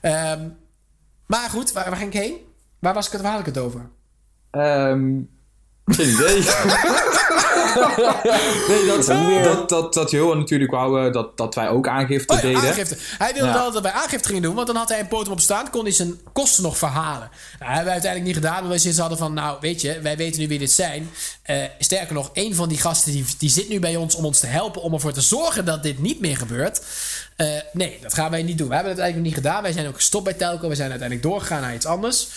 Ehm, 0.00 0.48
maar 1.26 1.50
goed, 1.50 1.72
waar, 1.72 1.88
waar 1.88 1.98
ging 1.98 2.14
ik 2.14 2.20
heen? 2.20 2.36
Waar, 2.78 2.94
was 2.94 3.06
ik 3.06 3.12
het, 3.12 3.20
waar 3.20 3.30
had 3.30 3.40
ik 3.40 3.46
het 3.46 3.58
over? 3.58 3.88
Ehm, 4.50 5.20
geen 5.86 6.08
idee. 6.08 6.42
nee, 8.68 8.86
dat, 8.86 9.06
dat, 9.48 9.68
dat, 9.68 9.94
dat 9.94 10.10
Johan 10.10 10.38
natuurlijk 10.38 10.70
wou 10.70 11.06
eh, 11.06 11.12
dat, 11.12 11.36
dat 11.36 11.54
wij 11.54 11.68
ook 11.68 11.88
aangifte 11.88 12.32
Oh 12.34 12.40
ja, 12.40 12.46
deden. 12.46 12.60
aangifte. 12.62 12.96
Hij 13.18 13.32
wilde 13.32 13.48
Ja. 13.48 13.54
wel 13.54 13.72
dat 13.72 13.82
wij 13.82 13.92
aangifte 13.92 14.28
gingen 14.28 14.42
doen, 14.42 14.54
want 14.54 14.66
dan 14.66 14.76
had 14.76 14.88
hij 14.88 15.00
een 15.00 15.08
potem 15.08 15.32
op 15.32 15.40
staan, 15.40 15.70
kon 15.70 15.82
hij 15.82 15.92
zijn 15.92 16.20
kosten 16.32 16.62
nog 16.62 16.78
verhalen. 16.78 17.28
Nou, 17.30 17.30
dat 17.58 17.68
hebben 17.68 17.84
we 17.84 17.90
uiteindelijk 17.90 18.24
niet 18.34 18.42
gedaan, 18.44 18.56
want 18.56 18.68
wij 18.68 18.78
zoiets 18.78 18.98
hadden 18.98 19.18
van, 19.18 19.32
nou 19.34 19.56
weet 19.60 19.80
je, 19.80 20.00
wij 20.00 20.16
weten 20.16 20.40
nu 20.40 20.48
wie 20.48 20.58
dit 20.58 20.72
zijn. 20.72 21.10
Eh, 21.42 21.56
sterker 21.78 22.14
nog, 22.14 22.30
een 22.32 22.54
van 22.54 22.68
die 22.68 22.78
gasten 22.78 23.12
die, 23.12 23.24
die 23.38 23.50
zit 23.50 23.68
nu 23.68 23.78
bij 23.78 23.96
ons 23.96 24.14
om 24.14 24.24
ons 24.24 24.40
te 24.40 24.46
helpen, 24.46 24.82
om 24.82 24.92
ervoor 24.92 25.12
te 25.12 25.20
zorgen 25.20 25.64
dat 25.64 25.82
dit 25.82 25.98
niet 25.98 26.20
meer 26.20 26.36
gebeurt. 26.36 26.80
Eh, 27.36 27.46
nee, 27.72 27.98
dat 28.02 28.14
gaan 28.14 28.30
wij 28.30 28.42
niet 28.42 28.58
doen. 28.58 28.68
We 28.68 28.74
hebben 28.74 28.92
het 28.92 29.00
eigenlijk 29.02 29.34
niet 29.34 29.44
gedaan. 29.44 29.62
Wij 29.62 29.72
zijn 29.72 29.86
ook 29.88 29.94
gestopt 29.94 30.24
bij 30.24 30.32
Telco. 30.34 30.68
We 30.68 30.74
zijn 30.74 30.90
uiteindelijk 30.90 31.28
doorgegaan 31.28 31.60
naar 31.60 31.74
iets 31.74 31.86
anders. 31.86 32.28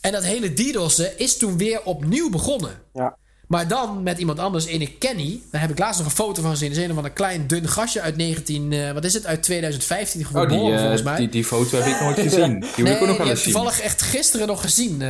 En 0.00 0.12
dat 0.12 0.24
hele 0.24 0.52
DDoS'en 0.52 1.18
is 1.18 1.36
toen 1.36 1.58
weer 1.58 1.82
opnieuw 1.82 2.30
begonnen. 2.30 2.80
Ja. 2.92 3.16
Maar 3.46 3.68
dan 3.68 4.02
met 4.02 4.18
iemand 4.18 4.38
anders, 4.38 4.64
ene 4.66 4.86
Kenny. 4.98 5.40
Daar 5.50 5.60
heb 5.60 5.70
ik 5.70 5.78
laatst 5.78 5.98
nog 6.00 6.08
een 6.08 6.14
foto 6.14 6.42
van 6.42 6.50
gezien. 6.50 6.68
Dat 6.68 6.78
is 6.78 6.84
een 6.88 6.94
van 6.94 7.04
een 7.04 7.12
klein 7.12 7.46
dun 7.46 7.68
gastje 7.68 8.00
uit 8.00 8.16
19... 8.16 8.72
eh, 8.72 8.90
wat 8.92 9.04
is 9.04 9.14
het? 9.14 9.26
Uit 9.26 9.42
2015 9.42 10.20
Oh, 10.20 10.26
geboren 10.26 10.48
die, 10.48 10.72
eh, 10.72 10.78
volgens 10.80 11.02
mij. 11.02 11.16
die, 11.16 11.28
die 11.28 11.44
foto 11.44 11.76
heb 11.78 11.86
ik 11.94 12.00
nooit 12.00 12.18
gezien. 12.28 12.60
Die 12.60 12.70
wil 12.76 12.84
nee, 12.84 12.94
ik 12.94 13.00
ook 13.00 13.06
nog 13.06 13.08
die 13.08 13.16
wel 13.16 13.16
heb 13.16 13.26
eens 13.26 13.38
ik 13.38 13.44
zien. 13.44 13.52
toevallig 13.52 13.80
echt 13.80 14.02
gisteren 14.02 14.46
nog 14.46 14.60
gezien. 14.60 15.02
eh, 15.02 15.08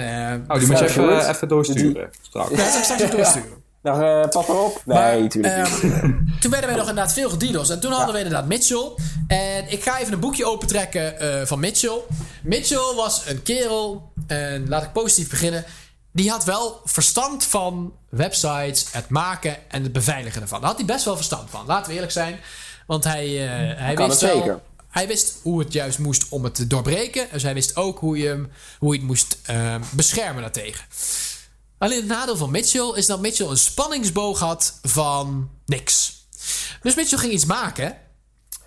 Oh, 0.48 0.58
die 0.58 0.66
moet 0.66 0.78
je 0.78 0.84
even, 0.84 1.28
even 1.28 1.48
doorsturen. 1.48 2.10
Straks. 2.22 2.50
Ja, 2.50 2.56
dat 2.56 2.66
zal 2.66 2.78
ik 2.78 2.84
straks 2.84 3.02
even 3.02 3.16
doorsturen. 3.16 3.60
Nou, 3.82 4.02
eh 4.22 4.28
pas 4.28 4.46
maar 4.46 4.56
op. 4.56 4.82
Nee, 4.84 4.96
Maar, 4.98 5.20
natuurlijk 5.20 5.56
niet. 5.56 5.82
ehm, 5.92 6.00
toen 6.40 6.50
werden 6.50 6.68
wij 6.68 6.78
nog 6.78 6.88
inderdaad 6.88 7.12
veel 7.12 7.30
gedidos. 7.30 7.70
En 7.70 7.80
toen 7.80 7.92
hadden 7.92 8.12
we 8.14 8.20
inderdaad 8.20 8.46
Mitchell. 8.46 8.90
En 9.26 9.64
ik 9.72 9.82
ga 9.82 9.98
even 10.00 10.12
een 10.12 10.20
boekje 10.20 10.44
opentrekken 10.46 11.20
eh 11.20 11.46
van 11.46 11.60
Mitchell. 11.60 11.98
Mitchell 12.42 12.92
was 12.96 13.22
een 13.26 13.42
kerel. 13.42 14.10
En 14.26 14.68
laat 14.68 14.82
ik 14.82 14.92
positief 14.92 15.30
beginnen. 15.30 15.64
Die 16.12 16.30
had 16.30 16.44
wel 16.44 16.80
verstand 16.84 17.44
van 17.44 17.92
websites, 18.08 18.86
het 18.90 19.08
maken 19.08 19.70
en 19.70 19.82
het 19.82 19.92
beveiligen 19.92 20.42
ervan. 20.42 20.60
Daar 20.60 20.68
had 20.68 20.78
hij 20.78 20.86
best 20.86 21.04
wel 21.04 21.16
verstand 21.16 21.50
van. 21.50 21.66
Laten 21.66 21.88
we 21.88 21.94
eerlijk 21.94 22.12
zijn. 22.12 22.40
Want 22.86 23.04
hij, 23.04 23.26
eh, 23.26 23.78
hij 23.78 23.96
wist 23.96 24.20
wel... 24.20 24.30
zeker. 24.36 24.60
Hij 24.88 25.06
wist 25.06 25.34
hoe 25.42 25.58
het 25.58 25.72
juist 25.72 25.98
moest 25.98 26.26
om 26.28 26.44
het 26.44 26.54
te 26.54 26.66
doorbreken. 26.66 27.26
Dus 27.32 27.42
hij 27.42 27.54
wist 27.54 27.76
ook 27.76 27.98
hoe 27.98 28.18
je, 28.18 28.26
hem, 28.26 28.50
hoe 28.78 28.92
je 28.92 28.98
het 28.98 29.08
moest 29.08 29.38
eh, 29.42 29.74
beschermen 29.90 30.42
daartegen. 30.42 30.84
Alleen 31.78 31.98
het 31.98 32.06
nadeel 32.06 32.36
van 32.36 32.50
Mitchell 32.50 32.92
is 32.94 33.06
dat 33.06 33.20
Mitchell 33.20 33.46
een 33.46 33.58
spanningsboog 33.58 34.38
had 34.38 34.78
van 34.82 35.50
niks. 35.66 36.26
Dus 36.82 36.94
Mitchell 36.94 37.18
ging 37.18 37.32
iets 37.32 37.44
maken. 37.44 37.96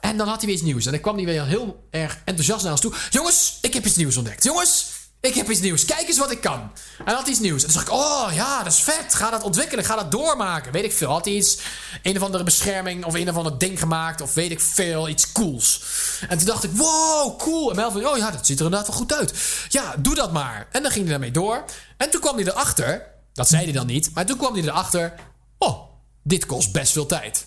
En 0.02 0.18
dan 0.18 0.28
had 0.28 0.38
hij 0.38 0.46
weer 0.46 0.56
iets 0.56 0.66
nieuws. 0.66 0.86
En 0.86 0.92
dan 0.92 1.02
kwam 1.02 1.16
hij 1.16 1.26
weer 1.26 1.46
heel 1.46 1.88
erg 1.90 2.18
enthousiast 2.26 2.64
naar 2.64 2.72
ons 2.72 2.82
toe. 2.82 2.94
Jongens, 3.10 3.58
ik 3.62 3.74
heb 3.74 3.86
iets 3.86 3.96
nieuws 3.96 4.18
ontdekt. 4.18 4.44
Jongens, 4.44 4.86
ik 5.26 5.36
heb 5.36 5.50
iets 5.50 5.60
nieuws. 5.60 5.86
Kijk 5.86 6.08
eens 6.08 6.18
wat 6.18 6.32
ik 6.32 6.42
kan. 6.42 6.72
En 7.06 7.16
had 7.16 7.28
iets 7.28 7.40
nieuws. 7.40 7.64
En 7.64 7.68
toen 7.68 7.76
dacht 7.76 7.88
ik, 7.88 7.94
oh 7.94 8.28
ja, 8.34 8.64
dat 8.64 8.74
is 8.74 8.80
vet. 8.80 9.16
Ga 9.16 9.30
dat 9.30 9.44
ontwikkelen. 9.44 9.86
Ga 9.86 9.96
dat 9.96 10.12
doormaken. 10.12 10.72
Weet 10.72 10.84
ik 10.84 10.94
veel. 10.94 11.10
Had 11.10 11.26
hij 11.26 11.34
iets, 11.34 11.58
een 12.04 12.16
of 12.16 12.22
andere 12.22 12.44
bescherming 12.44 13.06
of 13.06 13.14
een 13.14 13.30
of 13.30 13.36
ander 13.36 13.58
ding 13.58 13.80
gemaakt. 13.80 14.22
Of 14.22 14.34
weet 14.34 14.52
ik 14.52 14.60
veel, 14.60 15.10
iets 15.10 15.32
cools. 15.32 15.84
En 16.30 16.38
toen 16.38 16.48
dacht 16.48 16.64
ik, 16.64 16.72
wow, 16.74 17.40
cool. 17.40 17.70
En 17.70 17.76
Melvin, 17.76 18.08
oh 18.08 18.18
ja, 18.18 18.32
dat 18.32 18.46
ziet 18.46 18.60
er 18.60 18.66
inderdaad 18.66 18.88
wel 18.88 18.98
goed 18.98 19.14
uit. 19.14 19.34
Ja, 19.70 19.96
doe 19.98 20.16
dat 20.16 20.32
maar. 20.32 20.68
En 20.72 20.82
dan 20.82 20.92
ging 20.92 21.04
hij 21.04 21.12
daarmee 21.12 21.32
door. 21.32 21.64
En 21.98 22.10
toen 22.10 22.22
kwam 22.22 22.36
hij 22.36 22.46
erachter, 22.46 23.08
dat 23.34 23.48
zei 23.48 23.64
hij 23.64 23.74
dan 23.74 23.86
niet. 23.86 24.12
Maar 24.14 24.26
toen 24.26 24.38
kwam 24.38 24.54
hij 24.54 24.64
erachter, 24.64 25.14
oh, 25.58 25.90
dit 26.24 26.46
kost 26.46 26.72
best 26.72 26.92
veel 26.92 27.06
tijd. 27.06 27.46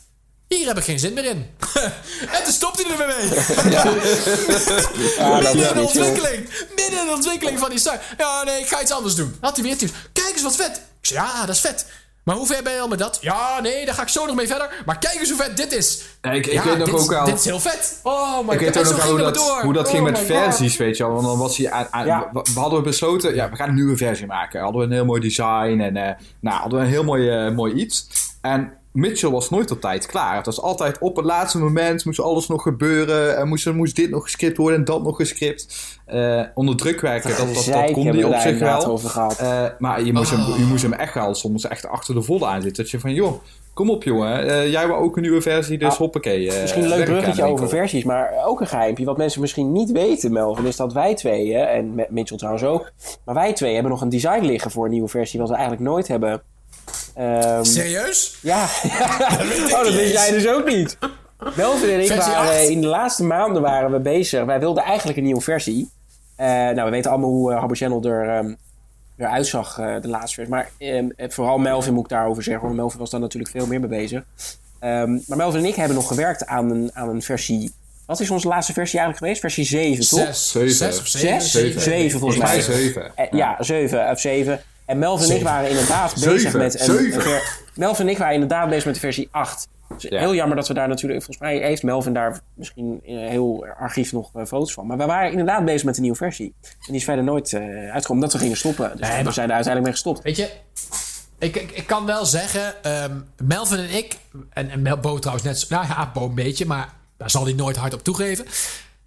Hier 0.48 0.66
heb 0.66 0.76
ik 0.78 0.84
geen 0.84 0.98
zin 0.98 1.14
meer 1.14 1.24
in. 1.24 1.46
en 2.36 2.42
toen 2.44 2.52
stopte 2.52 2.82
hij 2.82 2.90
er 2.92 2.98
weer 2.98 3.16
mee. 3.16 3.72
Ja, 3.72 3.82
dat 5.42 5.54
Midden 5.54 5.68
in 5.68 5.74
de 5.74 5.80
ontwikkeling. 5.82 6.48
Midden 6.76 7.00
in 7.00 7.06
de 7.06 7.12
ontwikkeling 7.14 7.58
van 7.58 7.70
die 7.70 7.78
site. 7.78 8.00
Ja, 8.18 8.42
nee, 8.42 8.60
ik 8.60 8.66
ga 8.68 8.82
iets 8.82 8.92
anders 8.92 9.14
doen. 9.14 9.36
Had 9.40 9.54
hij 9.56 9.64
weer 9.64 9.72
iets. 9.72 9.92
Kijk 10.12 10.30
eens 10.32 10.42
wat 10.42 10.56
vet. 10.56 10.76
Ik 10.76 11.06
zei, 11.06 11.18
ja, 11.26 11.46
dat 11.46 11.54
is 11.54 11.60
vet. 11.60 11.86
Maar 12.24 12.36
hoe 12.36 12.46
ver 12.46 12.62
ben 12.62 12.72
je 12.72 12.80
al 12.80 12.88
met 12.88 12.98
dat? 12.98 13.18
Ja, 13.20 13.60
nee, 13.60 13.86
daar 13.86 13.94
ga 13.94 14.02
ik 14.02 14.08
zo 14.08 14.26
nog 14.26 14.34
mee 14.34 14.46
verder. 14.46 14.82
Maar 14.86 14.98
kijk 14.98 15.14
eens 15.14 15.30
hoe 15.30 15.38
vet 15.42 15.56
dit 15.56 15.72
is. 15.72 16.02
Ja, 16.22 16.30
ik, 16.30 16.46
ik 16.46 16.52
ja, 16.52 16.64
weet 16.64 16.78
nog 16.78 16.90
dit, 16.90 17.00
ook 17.00 17.10
wel... 17.10 17.24
Dit 17.24 17.38
is 17.38 17.44
heel 17.44 17.60
vet. 17.60 18.00
Oh 18.02 18.46
my 18.46 18.52
Ik 18.54 18.60
weet 18.60 18.76
god. 18.76 18.78
ook 18.78 18.84
En 18.84 18.90
nog 18.90 19.00
zo 19.00 19.06
wel 19.06 19.24
hoe 19.24 19.32
dat, 19.32 19.34
door. 19.34 19.62
hoe 19.62 19.72
dat 19.72 19.88
ging 19.88 19.98
Oh 20.06 20.10
met 20.10 20.18
God. 20.18 20.26
versies, 20.26 20.76
weet 20.76 20.96
je 20.96 21.02
wel. 21.04 21.12
Want 21.12 21.26
dan 21.26 21.38
was 21.38 21.56
hij 21.56 21.70
aan, 21.70 21.86
aan- 21.90 22.06
Ja. 22.06 22.28
we, 22.32 22.46
we 22.54 22.60
hadden 22.60 22.82
besloten, 22.82 23.34
ja, 23.34 23.50
we 23.50 23.56
gaan 23.56 23.68
een 23.68 23.74
nieuwe 23.74 23.96
versie 23.96 24.26
maken. 24.26 24.60
Hadden 24.62 24.80
we 24.80 24.86
een 24.86 24.92
heel 24.92 25.04
mooi 25.04 25.20
design 25.20 25.80
en 25.80 25.96
eh, 25.96 26.14
nou, 26.40 26.60
hadden 26.60 26.78
we 26.78 26.84
een 26.84 26.90
heel 26.90 27.04
mooi, 27.04 27.30
eh, 27.30 27.50
mooi 27.54 27.74
iets. 27.74 28.06
En 28.40 28.72
Mitchell 28.92 29.30
was 29.30 29.50
nooit 29.50 29.70
op 29.70 29.80
tijd 29.80 30.06
klaar. 30.06 30.36
Het 30.36 30.46
was 30.46 30.60
altijd 30.60 30.98
op 30.98 31.16
het 31.16 31.24
laatste 31.24 31.58
moment 31.58 32.04
moest 32.04 32.20
alles 32.20 32.46
nog 32.48 32.62
gebeuren. 32.62 33.36
En 33.36 33.48
moest, 33.48 33.72
moest 33.72 33.96
dit 33.96 34.10
nog 34.10 34.22
gescript 34.22 34.56
worden 34.56 34.78
en 34.78 34.84
dat 34.84 35.02
nog 35.02 35.16
gescript. 35.16 35.98
Eh, 36.06 36.42
onder 36.54 36.76
druk 36.76 37.00
werken, 37.00 37.30
dat, 37.30 37.54
dat, 37.54 37.64
dat 37.72 37.90
kon 37.90 38.10
we 38.10 38.26
op 38.26 38.34
zich 38.34 38.58
wel. 38.58 38.84
over 38.86 39.10
gehad. 39.10 39.38
Eh, 39.38 39.64
maar 39.78 40.02
je 40.04 40.12
moest, 40.12 40.30
hem, 40.30 40.40
Oh. 40.40 40.58
je 40.58 40.64
moest 40.64 40.82
hem 40.82 40.92
echt 40.92 41.14
wel 41.14 41.34
soms 41.34 41.66
echt 41.66 41.86
achter 41.86 42.14
de 42.14 42.22
volle 42.22 42.46
aan 42.46 42.62
zitten. 42.62 42.82
Dat 42.82 42.92
je 42.92 43.00
van, 43.00 43.12
joh, 43.14 43.32
kom 43.74 43.90
op 43.90 44.02
jongen. 44.02 44.48
Eh, 44.48 44.70
jij 44.70 44.86
wil 44.86 44.96
ook 44.96 45.16
een 45.16 45.22
nieuwe 45.22 45.40
versie, 45.40 45.78
dus 45.78 45.88
Ah, 45.92 45.96
hoppakee. 45.98 46.52
Misschien 46.60 46.82
een 46.82 46.88
leuk 46.88 47.04
bruggetje 47.04 47.42
over 47.42 47.46
winkel. 47.58 47.68
versies, 47.78 48.04
maar 48.04 48.32
ook 48.44 48.60
een 48.60 48.66
geheimpje. 48.66 49.04
Wat 49.04 49.16
mensen 49.16 49.40
misschien 49.40 49.72
niet 49.72 49.90
weten, 49.92 50.32
Melvin, 50.32 50.64
is 50.66 50.76
dat 50.76 50.92
wij 50.92 51.14
tweeën, 51.14 51.60
en 51.66 51.94
Mitchell 52.08 52.36
trouwens 52.38 52.64
ook, 52.64 52.90
maar 53.24 53.34
wij 53.34 53.52
twee 53.52 53.72
hebben 53.72 53.90
nog 53.92 54.00
een 54.00 54.08
design 54.08 54.44
liggen 54.44 54.70
voor 54.70 54.84
een 54.84 54.90
nieuwe 54.90 55.08
versie, 55.08 55.40
wat 55.40 55.48
we 55.48 55.54
eigenlijk 55.54 55.84
nooit 55.84 56.08
hebben. 56.08 56.42
Ehm, 57.14 57.64
Serieus? 57.64 58.38
ja, 58.42 58.62
oh, 59.72 59.82
dat 59.82 59.94
wist 59.94 60.12
jij 60.12 60.30
dus 60.30 60.48
ook 60.48 60.66
niet. 60.66 60.98
Melvin 61.56 61.90
en 61.90 62.00
ik 62.00 62.06
Versie 62.06 62.32
waren 62.32 62.60
8? 62.60 62.68
in 62.68 62.80
de 62.80 62.86
laatste 62.86 63.24
maanden 63.24 63.62
waren 63.62 63.90
we 63.90 63.98
bezig. 63.98 64.44
Wij 64.44 64.60
wilden 64.60 64.82
eigenlijk 64.82 65.18
een 65.18 65.24
nieuwe 65.24 65.40
versie. 65.40 65.90
Eh, 66.36 66.46
nou, 66.46 66.84
we 66.84 66.90
weten 66.90 67.10
allemaal 67.10 67.30
hoe 67.30 67.52
uh, 67.52 67.58
Habbo 67.58 67.74
Channel 67.74 68.02
er, 68.02 68.28
ehm, 68.28 68.54
eruit 69.16 69.46
zag, 69.46 69.78
eh, 69.78 70.00
de 70.00 70.08
laatste 70.08 70.34
versie. 70.34 70.54
Maar 70.54 70.70
ehm, 70.78 71.08
eh, 71.16 71.30
vooral 71.30 71.58
Melvin 71.58 71.94
moet 71.94 72.04
ik 72.04 72.10
daarover 72.10 72.42
zeggen, 72.42 72.64
want 72.64 72.76
Melvin 72.76 72.98
was 72.98 73.10
daar 73.10 73.20
natuurlijk 73.20 73.50
veel 73.50 73.66
meer 73.66 73.80
mee 73.80 73.88
bezig. 73.88 74.24
Ehm, 74.78 75.18
maar 75.26 75.36
Melvin 75.36 75.60
en 75.60 75.66
ik 75.66 75.74
hebben 75.74 75.96
nog 75.96 76.08
gewerkt 76.08 76.46
aan 76.46 76.70
een, 76.70 76.90
aan 76.94 77.08
een 77.08 77.22
versie. 77.22 77.72
Wat 78.06 78.20
is 78.20 78.30
onze 78.30 78.48
laatste 78.48 78.72
versie 78.72 78.98
eigenlijk 78.98 79.18
geweest? 79.18 79.40
Versie 79.40 79.64
7, 79.64 80.08
toch? 80.08 80.34
Zes. 80.34 80.50
Zeven. 80.50 80.74
Zes 80.74 81.00
of 81.00 81.06
zeven? 81.06 81.40
Zes? 81.40 81.50
Zeven. 81.50 81.80
Zeven, 81.80 82.18
volgens 82.18 82.40
mij. 82.40 82.48
Volgens 82.48 82.68
mij 82.68 82.76
zeven. 82.76 83.12
Eh, 83.14 83.26
ja, 83.30 83.56
7 83.58 84.10
of 84.10 84.20
7. 84.20 84.60
En 84.88 84.98
Melvin 84.98 85.30
en 85.30 85.36
ik 85.36 85.42
waren 85.42 85.68
inderdaad 85.70 86.14
bezig 86.24 86.52
met 86.52 86.80
een, 86.80 86.84
Zeven. 86.84 87.14
een 87.14 87.20
ver- 87.22 87.58
Melvin 87.74 88.06
en 88.06 88.12
ik 88.12 88.18
waren 88.18 88.34
inderdaad 88.34 88.68
bezig 88.68 88.84
met 88.84 88.94
de 88.94 89.00
versie 89.00 89.28
8. 89.30 89.68
Dus 89.88 90.02
Ja. 90.02 90.18
Heel 90.18 90.34
jammer 90.34 90.56
dat 90.56 90.68
we 90.68 90.74
daar 90.74 90.88
natuurlijk... 90.88 91.24
Volgens 91.24 91.46
mij 91.48 91.58
heeft 91.58 91.82
Melvin 91.82 92.12
daar 92.12 92.40
misschien 92.54 93.00
in 93.02 93.16
een 93.16 93.28
heel 93.28 93.66
archief 93.78 94.12
nog 94.12 94.30
eh, 94.34 94.44
foto's 94.46 94.72
van. 94.72 94.86
Maar 94.86 94.96
we 94.98 95.04
waren 95.06 95.30
inderdaad 95.30 95.64
bezig 95.64 95.84
met 95.84 95.96
een 95.96 96.02
nieuwe 96.02 96.16
versie. 96.16 96.54
En 96.62 96.70
die 96.86 96.94
is 96.96 97.04
verder 97.04 97.24
nooit 97.24 97.52
eh, 97.52 97.60
uitgekomen 97.62 98.08
omdat 98.10 98.32
we 98.32 98.38
gingen 98.38 98.56
stoppen. 98.56 98.90
Dus 98.96 99.08
Nee, 99.08 99.24
we 99.24 99.32
zijn 99.32 99.48
er 99.48 99.54
uiteindelijk 99.54 99.82
mee 99.82 99.92
gestopt. 99.92 100.22
Weet 100.22 100.36
je, 100.36 100.50
ik, 101.38 101.56
ik, 101.56 101.70
ik 101.70 101.86
kan 101.86 102.06
wel 102.06 102.26
zeggen, 102.26 102.82
ehm, 102.82 103.12
Melvin 103.42 103.78
en 103.78 103.90
ik, 103.96 104.16
en, 104.52 104.70
en 104.70 104.82
Mel- 104.82 104.98
Bo 104.98 105.18
trouwens 105.18 105.46
net, 105.46 105.58
zo- 105.58 105.66
nou 105.74 105.86
ja, 105.86 106.10
Bo 106.14 106.24
een 106.24 106.34
beetje, 106.34 106.66
maar 106.66 106.88
daar 107.16 107.30
zal 107.30 107.44
hij 107.44 107.52
nooit 107.52 107.76
hard 107.76 107.94
op 107.94 108.02
toegeven, 108.04 108.46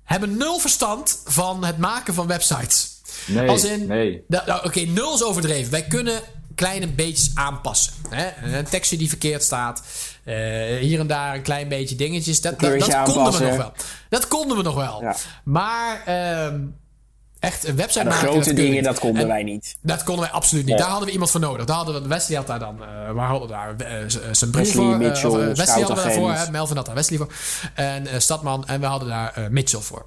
hebben 0.04 0.38
nul 0.38 0.60
verstand 0.60 1.22
van 1.26 1.66
het 1.66 1.78
maken 1.78 2.14
van 2.14 2.28
websites. 2.28 2.91
Nee, 3.28 3.50
Als 3.50 3.64
in, 3.64 3.88
nee. 3.88 4.24
nou, 4.28 4.66
Oké, 4.66 4.80
nul 4.80 5.14
is 5.14 5.24
overdreven. 5.24 5.72
Wij 5.72 5.84
kunnen 5.84 6.22
kleine 6.56 6.88
beetjes 6.88 7.32
aanpassen. 7.34 7.94
Hè? 8.10 8.58
Een 8.58 8.66
tekstje 8.66 8.98
die 8.98 9.10
verkeerd 9.10 9.44
staat. 9.44 9.84
eh, 10.24 10.36
hier 10.80 11.00
en 11.00 11.08
daar 11.08 11.36
een 11.36 11.42
klein 11.42 11.68
beetje 11.68 11.96
dingetjes. 11.96 12.42
Dat, 12.42 12.60
dat, 12.60 13.04
konden 13.04 13.34
we 13.34 13.40
nog 13.46 13.58
wel. 13.58 13.74
Dat 14.10 14.28
konden 14.28 14.58
we 14.58 14.64
nog 14.64 14.76
wel. 14.76 15.02
Ja. 15.02 15.16
Maar 15.44 16.02
ehm, 16.06 16.60
echt 17.40 17.68
een 17.68 17.76
website 17.76 18.04
maken... 18.06 18.28
grote 18.30 18.48
dat 18.48 18.56
dingen, 18.56 18.84
dat 18.84 19.00
konden 19.00 19.22
En- 19.22 19.28
wij 19.28 19.44
niet. 19.44 19.78
dat 19.82 20.04
konden 20.04 20.24
wij 20.24 20.34
absoluut 20.34 20.66
niet. 20.66 20.78
Daar 20.78 20.88
hadden 20.88 21.06
we 21.08 21.12
iemand 21.12 21.32
voor 21.32 21.40
nodig. 21.40 21.66
Daar 21.66 21.76
hadden 21.76 22.02
we, 22.02 22.08
Wesley 22.08 22.38
had 22.38 22.48
daar 22.48 22.60
dan, 22.60 22.84
eh 22.84 23.12
waar 23.12 23.28
hadden 23.28 23.48
we 23.48 23.54
daar? 23.54 23.76
eh, 23.76 24.04
zijn 24.32 24.52
broer 24.52 24.64
Wesley, 24.66 24.84
voor. 24.86 24.98
Mitchell, 24.98 25.30
of, 25.30 25.36
Wesley 25.36 25.66
hadden 25.66 25.96
we 25.96 26.04
daarvoor. 26.04 26.34
Hè? 26.34 26.52
Melvin 26.52 26.76
had 26.76 26.86
daar 26.86 26.96
Wesley 26.96 27.18
voor. 27.18 27.32
En 27.76 28.22
Stadman. 28.22 28.68
En 28.68 28.80
we 28.80 28.86
hadden 28.86 29.08
daar 29.10 29.34
eh, 29.34 29.48
Mitchell 29.48 29.80
voor. 29.80 30.06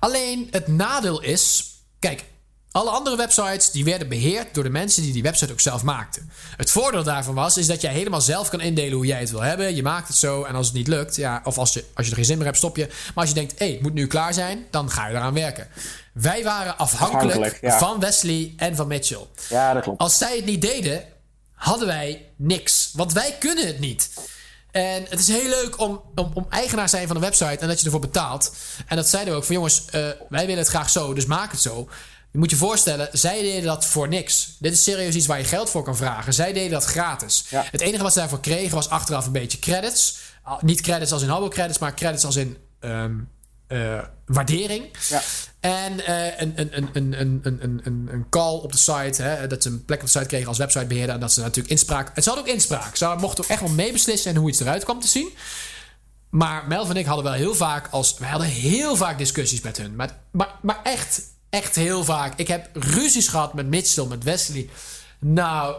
Alleen 0.00 0.48
het 0.50 0.68
nadeel 0.68 1.22
is... 1.22 1.74
Kijk, 1.98 2.24
alle 2.70 2.90
andere 2.90 3.16
websites 3.16 3.70
die 3.70 3.84
werden 3.84 4.08
beheerd 4.08 4.54
door 4.54 4.64
de 4.64 4.70
mensen 4.70 5.02
die 5.02 5.12
die 5.12 5.22
website 5.22 5.52
ook 5.52 5.60
zelf 5.60 5.82
maakten. 5.82 6.30
Het 6.56 6.70
voordeel 6.70 7.02
daarvan 7.02 7.34
was 7.34 7.56
is 7.56 7.66
dat 7.66 7.80
jij 7.80 7.92
helemaal 7.92 8.20
zelf 8.20 8.48
kan 8.48 8.60
indelen 8.60 8.92
hoe 8.92 9.06
jij 9.06 9.20
het 9.20 9.30
wil 9.30 9.40
hebben. 9.40 9.74
Je 9.74 9.82
maakt 9.82 10.08
het 10.08 10.16
zo 10.16 10.42
en 10.44 10.54
als 10.54 10.66
het 10.66 10.76
niet 10.76 10.88
lukt, 10.88 11.16
ja, 11.16 11.40
of 11.44 11.58
als 11.58 11.72
je, 11.72 11.84
als 11.94 12.04
je 12.04 12.10
er 12.10 12.16
geen 12.16 12.26
zin 12.26 12.36
meer 12.36 12.46
hebt, 12.46 12.58
stop 12.58 12.76
je. 12.76 12.86
Maar 12.86 13.24
als 13.24 13.28
je 13.28 13.34
denkt, 13.34 13.58
hé, 13.58 13.72
het 13.72 13.82
moet 13.82 13.94
nu 13.94 14.06
klaar 14.06 14.34
zijn, 14.34 14.66
dan 14.70 14.90
ga 14.90 15.06
je 15.08 15.14
eraan 15.14 15.34
werken. 15.34 15.68
Wij 16.12 16.44
waren 16.44 16.78
afhankelijk, 16.78 17.24
Afhankelijk, 17.24 17.58
ja. 17.60 17.78
van 17.78 18.00
Wesley 18.00 18.54
en 18.56 18.76
van 18.76 18.86
Mitchell. 18.86 19.26
Ja, 19.48 19.72
dat 19.72 19.82
klopt. 19.82 20.00
Als 20.00 20.18
zij 20.18 20.36
het 20.36 20.44
niet 20.44 20.60
deden, 20.60 21.04
hadden 21.54 21.86
wij 21.86 22.28
niks. 22.36 22.90
Want 22.92 23.12
wij 23.12 23.36
kunnen 23.38 23.66
het 23.66 23.78
niet. 23.78 24.10
En 24.76 25.06
het 25.08 25.18
is 25.18 25.28
heel 25.28 25.48
leuk 25.48 25.80
om, 25.80 26.02
om, 26.14 26.30
om 26.34 26.46
eigenaar 26.50 26.84
te 26.84 26.90
zijn 26.90 27.06
van 27.06 27.16
een 27.16 27.22
website 27.22 27.58
en 27.58 27.68
dat 27.68 27.78
je 27.78 27.84
ervoor 27.84 28.00
betaalt. 28.00 28.52
En 28.86 28.96
dat 28.96 29.08
zeiden 29.08 29.32
we 29.32 29.38
ook 29.38 29.44
van 29.44 29.54
jongens, 29.54 29.84
eh, 29.84 30.08
wij 30.28 30.46
willen 30.46 30.58
het 30.58 30.68
graag 30.68 30.90
zo, 30.90 31.14
dus 31.14 31.26
maak 31.26 31.50
het 31.50 31.60
zo. 31.60 31.88
Je 32.32 32.38
moet 32.38 32.50
je 32.50 32.56
voorstellen, 32.56 33.08
zij 33.12 33.40
deden 33.40 33.64
dat 33.64 33.86
voor 33.86 34.08
niks. 34.08 34.56
Dit 34.58 34.72
is 34.72 34.82
serieus 34.82 35.14
iets 35.14 35.26
waar 35.26 35.38
je 35.38 35.44
geld 35.44 35.70
voor 35.70 35.82
kan 35.82 35.96
vragen. 35.96 36.34
Zij 36.34 36.52
deden 36.52 36.70
dat 36.70 36.84
gratis. 36.84 37.44
Ja. 37.48 37.64
Het 37.70 37.80
enige 37.80 38.02
wat 38.02 38.12
ze 38.12 38.18
daarvoor 38.18 38.40
kregen 38.40 38.74
was 38.74 38.88
achteraf 38.88 39.26
een 39.26 39.32
beetje 39.32 39.58
credits. 39.58 40.18
Niet 40.60 40.80
credits 40.80 41.12
als 41.12 41.22
in 41.22 41.28
Habbo 41.28 41.48
credits, 41.48 41.78
maar 41.78 41.94
credits 41.94 42.24
als 42.24 42.36
in 42.36 42.56
ehm, 42.80 43.14
eh, 43.66 44.02
waardering. 44.26 44.84
Ja. 45.08 45.22
En 45.66 45.92
uh, 45.92 46.40
een, 46.40 46.52
een, 46.92 47.20
een, 47.42 47.80
een, 48.12 48.26
call 48.30 48.58
op 48.58 48.72
de 48.72 48.78
site. 48.78 49.22
Hè, 49.22 49.46
dat 49.46 49.62
ze 49.62 49.68
een 49.68 49.84
plek 49.84 49.98
op 49.98 50.04
de 50.04 50.10
site 50.12 50.26
kregen 50.26 50.48
als 50.48 50.58
websitebeheerder. 50.58 51.14
En 51.14 51.20
dat 51.20 51.32
ze 51.32 51.40
natuurlijk 51.40 51.70
inspraak. 51.70 52.10
het 52.14 52.24
had 52.24 52.38
ook 52.38 52.46
inspraak. 52.46 52.96
Ze 52.96 53.14
mochten 53.18 53.44
ook 53.44 53.50
echt 53.50 53.60
wel 53.60 53.70
meebeslissen 53.70 54.30
en 54.30 54.36
hoe 54.36 54.48
iets 54.48 54.60
eruit 54.60 54.84
kwam 54.84 55.00
te 55.00 55.06
zien. 55.06 55.28
Maar 56.30 56.64
Melvin 56.68 56.94
en 56.94 57.00
ik 57.00 57.06
hadden 57.06 57.24
wel 57.24 57.32
heel 57.32 57.54
vaak 57.54 57.88
als. 57.90 58.18
we 58.18 58.24
hadden 58.24 58.48
heel 58.48 58.96
vaak 58.96 59.18
discussies 59.18 59.60
met 59.60 59.76
hun. 59.76 59.96
Maar, 59.96 60.18
maar, 60.30 60.54
maar 60.62 60.80
echt, 60.82 61.20
echt 61.50 61.74
heel 61.74 62.04
vaak. 62.04 62.38
Ik 62.38 62.48
heb 62.48 62.68
ruzies 62.72 63.28
gehad 63.28 63.54
met 63.54 63.66
Mitchell, 63.66 64.06
met 64.06 64.24
Wesley. 64.24 64.68
Nou, 65.18 65.76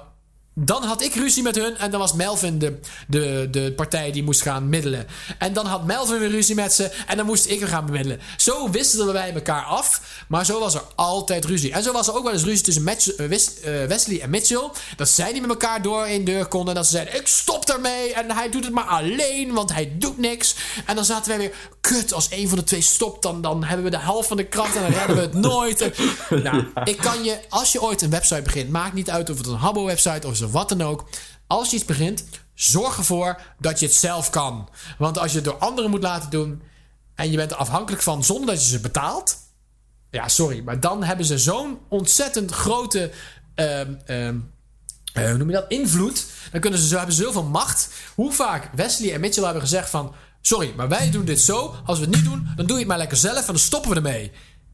dan 0.60 0.84
had 0.84 1.02
ik 1.02 1.16
ruzie 1.16 1.44
met 1.44 1.56
hun 1.56 1.78
en 1.78 1.92
dan 1.92 2.00
was 2.00 2.14
Melvin 2.14 2.60
de, 2.60 2.80
de, 3.08 3.48
de 3.52 3.74
partij 3.76 4.12
die 4.12 4.24
moest 4.24 4.42
gaan 4.42 4.70
middelen. 4.70 5.08
En 5.38 5.54
dan 5.54 5.66
had 5.66 5.86
Melvin 5.86 6.20
weer 6.20 6.30
ruzie 6.30 6.56
met 6.56 6.74
ze 6.74 6.92
en 7.08 7.18
dan 7.18 7.26
moest 7.26 7.46
ik 7.50 7.60
weer 7.60 7.68
gaan 7.68 7.86
bemiddelen. 7.86 8.20
Zo 8.38 8.70
wisselden 8.70 9.14
wij 9.14 9.34
elkaar 9.34 9.64
af, 9.64 10.02
maar 10.28 10.46
zo 10.46 10.60
was 10.60 10.74
er 10.74 10.82
altijd 10.96 11.46
ruzie. 11.46 11.72
En 11.72 11.84
zo 11.84 11.92
was 11.92 12.08
er 12.08 12.16
ook 12.16 12.24
wel 12.24 12.34
eens 12.34 12.44
ruzie 12.44 12.64
tussen 12.64 12.84
Match- 12.84 13.08
eh, 13.08 13.26
eh, 13.84 13.88
Wesley 13.90 14.22
en 14.22 14.30
Mitchell. 14.30 14.70
Dat 14.96 15.10
zij 15.10 15.32
niet 15.32 15.42
met 15.42 15.50
elkaar 15.50 15.82
door 15.82 16.04
één 16.04 16.26
deur 16.26 16.46
konden. 16.46 16.70
En 16.70 16.76
dat 16.76 16.86
ze 16.86 16.92
zeiden, 16.92 17.16
ik 17.16 17.28
stop 17.28 17.66
ermee 17.70 18.14
en 18.14 18.32
hij 18.32 18.50
doet 18.50 18.64
het 18.64 18.74
maar 18.74 18.84
alleen, 18.86 19.54
want 19.54 19.74
hij 19.74 19.92
doet 19.98 20.18
niks. 20.18 20.56
En 20.86 20.96
dan 20.96 21.06
zaten 21.06 21.28
wij 21.30 21.38
weer, 21.38 21.54
kut, 21.82 22.14
als 22.14 22.28
een 22.30 22.48
van 22.50 22.58
de 22.58 22.64
twee 22.64 22.82
stopt, 22.82 23.22
dan, 23.22 23.42
dan 23.42 23.64
hebben 23.64 23.84
we 23.86 23.92
de 23.92 24.00
helft 24.00 24.28
van 24.28 24.38
de 24.38 24.46
kracht 24.48 24.76
en 24.76 24.82
dan 24.82 24.92
redden 24.92 25.16
we 25.16 25.22
het 25.22 25.34
nooit. 25.34 25.82
En- 25.82 25.94
nou, 26.44 26.64
ik 26.84 26.98
kan 26.98 27.24
je, 27.24 27.40
als 27.50 27.72
je 27.72 27.82
ooit 27.82 28.02
een 28.02 28.10
website 28.10 28.42
begint, 28.42 28.70
maakt 28.70 28.94
niet 28.94 29.10
uit 29.10 29.30
of 29.30 29.38
het 29.38 29.48
een 29.48 29.54
Habbo-website 29.56 30.28
of 30.28 30.36
zo 30.36 30.47
wat 30.52 30.70
dan 30.70 30.82
ook. 30.82 31.10
Als 31.48 31.70
je 31.70 31.76
iets 31.76 31.86
begint, 31.86 32.24
zorg 32.54 32.98
ervoor 32.98 33.42
dat 33.60 33.80
je 33.80 33.86
het 33.86 33.96
zelf 33.96 34.30
kan. 34.30 34.70
Want 34.98 35.18
als 35.18 35.32
je 35.32 35.36
het 35.36 35.46
door 35.46 35.58
anderen 35.58 35.90
moet 35.92 36.04
laten 36.04 36.30
doen 36.30 36.62
en 37.16 37.32
je 37.32 37.38
bent 37.38 37.52
er 37.52 37.58
afhankelijk 37.58 38.02
van 38.04 38.24
zonder 38.24 38.46
dat 38.56 38.64
je 38.64 38.70
ze 38.70 38.80
betaalt. 38.80 39.38
Ja, 40.12 40.28
sorry, 40.28 40.62
maar 40.64 40.80
dan 40.80 41.04
hebben 41.04 41.26
ze 41.26 41.38
zo'n 41.38 41.80
ontzettend 41.90 42.52
grote. 42.52 43.12
ehm, 43.56 43.94
ehm, 44.06 44.38
eh, 45.14 45.34
noem 45.34 45.48
je 45.48 45.54
dat? 45.54 45.66
Invloed. 45.68 46.26
Dan 46.52 46.62
kunnen 46.62 46.80
ze 46.80 46.88
zo, 46.88 46.98
hebben 46.98 47.16
ze 47.16 47.24
zoveel 47.24 47.44
macht. 47.44 47.90
Hoe 48.16 48.32
vaak 48.34 48.70
Wesley 48.76 49.14
en 49.14 49.20
Mitchell 49.20 49.44
hebben 49.44 49.62
gezegd 49.62 49.90
van... 49.90 50.14
Sorry, 50.42 50.74
maar 50.76 50.88
wij 50.88 51.12
doen 51.12 51.26
dit 51.26 51.42
zo. 51.42 51.76
Als 51.86 52.00
we 52.00 52.06
het 52.06 52.16
niet 52.16 52.24
doen, 52.24 52.48
dan 52.56 52.66
doe 52.66 52.74
je 52.76 52.80
het 52.80 52.88
maar 52.88 52.98
lekker 52.98 53.18
zelf 53.18 53.40
en 53.40 53.46
dan 53.46 53.58
stoppen 53.58 53.90
we 53.90 53.96
ermee. 53.96 54.32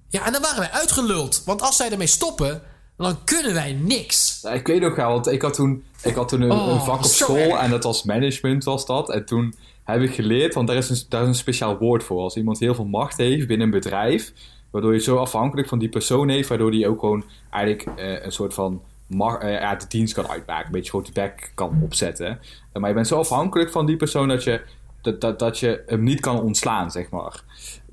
Ja, 0.09 0.25
en 0.25 0.31
dan 0.31 0.41
waren 0.41 0.59
wij 0.59 0.71
uitgeluld. 0.71 1.41
Want 1.45 1.61
als 1.61 1.75
zij 1.75 1.91
ermee 1.91 2.07
stoppen, 2.07 2.61
dan 3.03 3.17
kunnen 3.23 3.53
wij 3.53 3.73
niks. 3.73 4.39
Ja, 4.41 4.51
ik 4.51 4.67
weet 4.67 4.81
nog 4.81 4.95
wel, 4.95 5.09
want 5.09 5.27
ik 5.27 5.41
had 5.41 5.53
toen, 5.53 5.83
ik 6.03 6.15
had 6.15 6.29
toen 6.29 6.41
een, 6.41 6.51
Oh, 6.51 6.67
een 6.67 6.81
vak 6.81 6.97
op 6.97 7.03
school 7.03 7.37
erg. 7.37 7.59
en 7.59 7.69
dat 7.69 7.83
was 7.83 8.03
management 8.03 8.63
was 8.63 8.85
dat. 8.85 9.11
En 9.11 9.25
toen 9.25 9.55
heb 9.83 10.01
ik 10.01 10.13
geleerd, 10.13 10.53
want 10.53 10.67
daar 10.67 10.77
is 10.77 10.89
een, 10.89 11.05
daar 11.09 11.21
is 11.21 11.27
een 11.27 11.35
speciaal 11.35 11.77
woord 11.77 12.03
voor. 12.03 12.21
Als 12.21 12.35
iemand 12.35 12.59
heel 12.59 12.75
veel 12.75 12.85
macht 12.85 13.17
heeft 13.17 13.47
binnen 13.47 13.65
een 13.67 13.73
bedrijf, 13.73 14.31
Waardoor 14.73 14.93
je 14.93 14.99
zo 14.99 15.17
afhankelijk 15.17 15.67
van 15.67 15.79
die 15.79 15.89
persoon 15.89 16.29
heeft, 16.29 16.49
waardoor 16.49 16.71
die 16.71 16.87
ook 16.87 16.99
gewoon 16.99 17.23
eigenlijk 17.49 17.99
eh, 17.99 18.25
een 18.25 18.31
soort 18.31 18.53
van 18.53 18.81
mag, 19.07 19.37
eh, 19.37 19.51
ja, 19.51 19.75
de 19.75 19.85
dienst 19.87 20.13
kan 20.13 20.27
uitmaken. 20.27 20.65
Een 20.65 20.71
beetje 20.71 20.89
grote 20.89 21.11
bek 21.11 21.51
kan 21.55 21.79
opzetten. 21.83 22.39
Maar 22.73 22.89
je 22.89 22.95
bent 22.95 23.07
zo 23.07 23.19
afhankelijk 23.19 23.71
van 23.71 23.85
die 23.85 23.95
persoon 23.95 24.27
dat 24.27 24.43
je, 24.43 24.61
dat, 25.01 25.21
dat, 25.21 25.39
dat 25.39 25.59
je 25.59 25.83
hem 25.85 26.03
niet 26.03 26.19
kan 26.19 26.41
ontslaan, 26.41 26.91
zeg 26.91 27.09
maar. 27.09 27.43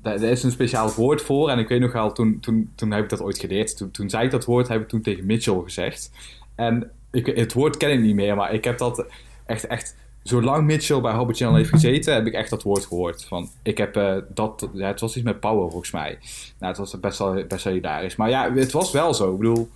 Daar, 0.01 0.21
is 0.21 0.43
een 0.43 0.51
speciaal 0.51 0.93
woord 0.93 1.21
voor. 1.21 1.49
En 1.49 1.59
ik 1.59 1.67
weet 1.67 1.79
nog 1.79 1.91
wel, 1.91 2.11
toen, 2.11 2.39
toen, 2.39 2.71
toen 2.75 2.91
heb 2.91 3.03
ik 3.03 3.09
dat 3.09 3.21
ooit 3.21 3.39
geleerd. 3.39 3.77
Toen, 3.77 3.91
toen 3.91 4.09
zei 4.09 4.25
ik 4.25 4.31
dat 4.31 4.45
woord, 4.45 4.67
heb 4.67 4.81
ik 4.81 4.87
toen 4.87 5.01
tegen 5.01 5.25
Mitchell 5.25 5.61
gezegd. 5.63 6.11
En 6.55 6.91
ik, 7.11 7.25
het 7.25 7.53
woord 7.53 7.77
ken 7.77 7.91
ik 7.91 7.99
niet 7.99 8.15
meer, 8.15 8.35
maar 8.35 8.53
ik 8.53 8.63
heb 8.63 8.77
dat 8.77 9.05
echt, 9.45 9.67
echt 9.67 9.95
zolang 10.23 10.65
Mitchell 10.65 11.01
bij 11.01 11.13
Hobbit 11.13 11.37
Channel 11.37 11.55
heeft 11.55 11.69
gezeten, 11.69 12.13
heb 12.13 12.25
ik 12.25 12.33
echt 12.33 12.49
dat 12.49 12.63
woord 12.63 12.85
gehoord. 12.85 13.25
Van, 13.25 13.49
ik 13.61 13.77
heb 13.77 13.97
uh, 13.97 14.15
dat, 14.29 14.69
ja, 14.73 14.87
het 14.87 14.99
was 14.99 15.15
iets 15.15 15.25
met 15.25 15.39
power 15.39 15.69
volgens 15.69 15.91
mij. 15.91 16.17
Nou, 16.59 16.71
het 16.71 16.77
was 16.77 16.99
best 16.99 17.17
wel, 17.17 17.43
best 17.47 17.63
wel 17.63 17.73
hilarisch. 17.73 18.15
Maar 18.15 18.29
ja, 18.29 18.53
het 18.53 18.71
was 18.71 18.91
wel 18.91 19.13
zo. 19.13 19.31
Ik 19.31 19.37
bedoel, 19.37 19.69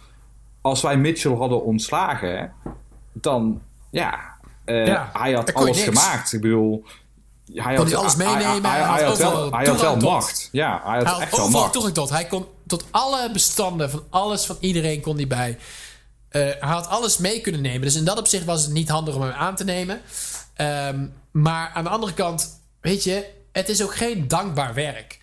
als 0.62 0.82
wij 0.82 0.98
Mitchell 0.98 1.36
hadden 1.36 1.64
ontslagen, 1.64 2.54
dan, 3.12 3.62
ja, 3.90 4.36
uh, 4.66 4.88
ja 4.88 5.10
hij 5.14 5.34
had 5.34 5.54
alles 5.54 5.84
gemaakt. 5.84 6.34
Ik 6.34 6.42
bedoel, 6.42 6.84
hij 7.54 7.76
had, 7.76 7.94
alles 7.94 8.16
meenemen. 8.16 8.72
Hij, 8.72 8.82
hij, 8.82 9.04
had, 9.04 9.18
wel, 9.18 9.52
hij 9.52 9.66
had 9.66 9.82
wel 9.82 9.96
macht. 9.96 10.50
Ja, 10.52 10.82
hij 10.84 11.04
had, 11.04 11.20
echt 11.20 11.38
wel 11.38 11.50
macht. 11.50 11.74
toegang 11.74 11.94
tot. 11.94 12.10
Hij 12.10 12.26
kon 12.26 12.46
tot 12.68 12.84
alle 12.92 13.32
bestanden 13.32 13.90
van 13.90 14.04
alles 14.10 14.46
van 14.46 14.58
iedereen 14.60 15.02
kon 15.02 15.16
hij 15.16 15.28
bij. 15.28 15.58
Uh, 16.32 16.42
hij 16.42 16.58
had 16.60 16.88
alles 16.88 17.18
mee 17.18 17.42
kunnen 17.42 17.62
nemen. 17.62 17.82
Dus 17.82 17.96
in 17.96 18.06
dat 18.06 18.18
opzicht 18.18 18.46
was 18.46 18.62
het 18.62 18.72
niet 18.72 18.90
handig 18.90 19.16
om 19.16 19.22
hem 19.22 19.32
aan 19.32 19.56
te 19.56 19.64
nemen. 19.64 20.02
Um, 20.58 21.14
maar 21.32 21.72
aan 21.74 21.84
de 21.84 21.90
andere 21.90 22.14
kant, 22.14 22.60
weet 22.82 23.04
je, 23.04 23.26
het 23.52 23.70
is 23.70 23.84
ook 23.84 23.96
geen 23.96 24.28
dankbaar 24.28 24.74
werk. 24.74 25.20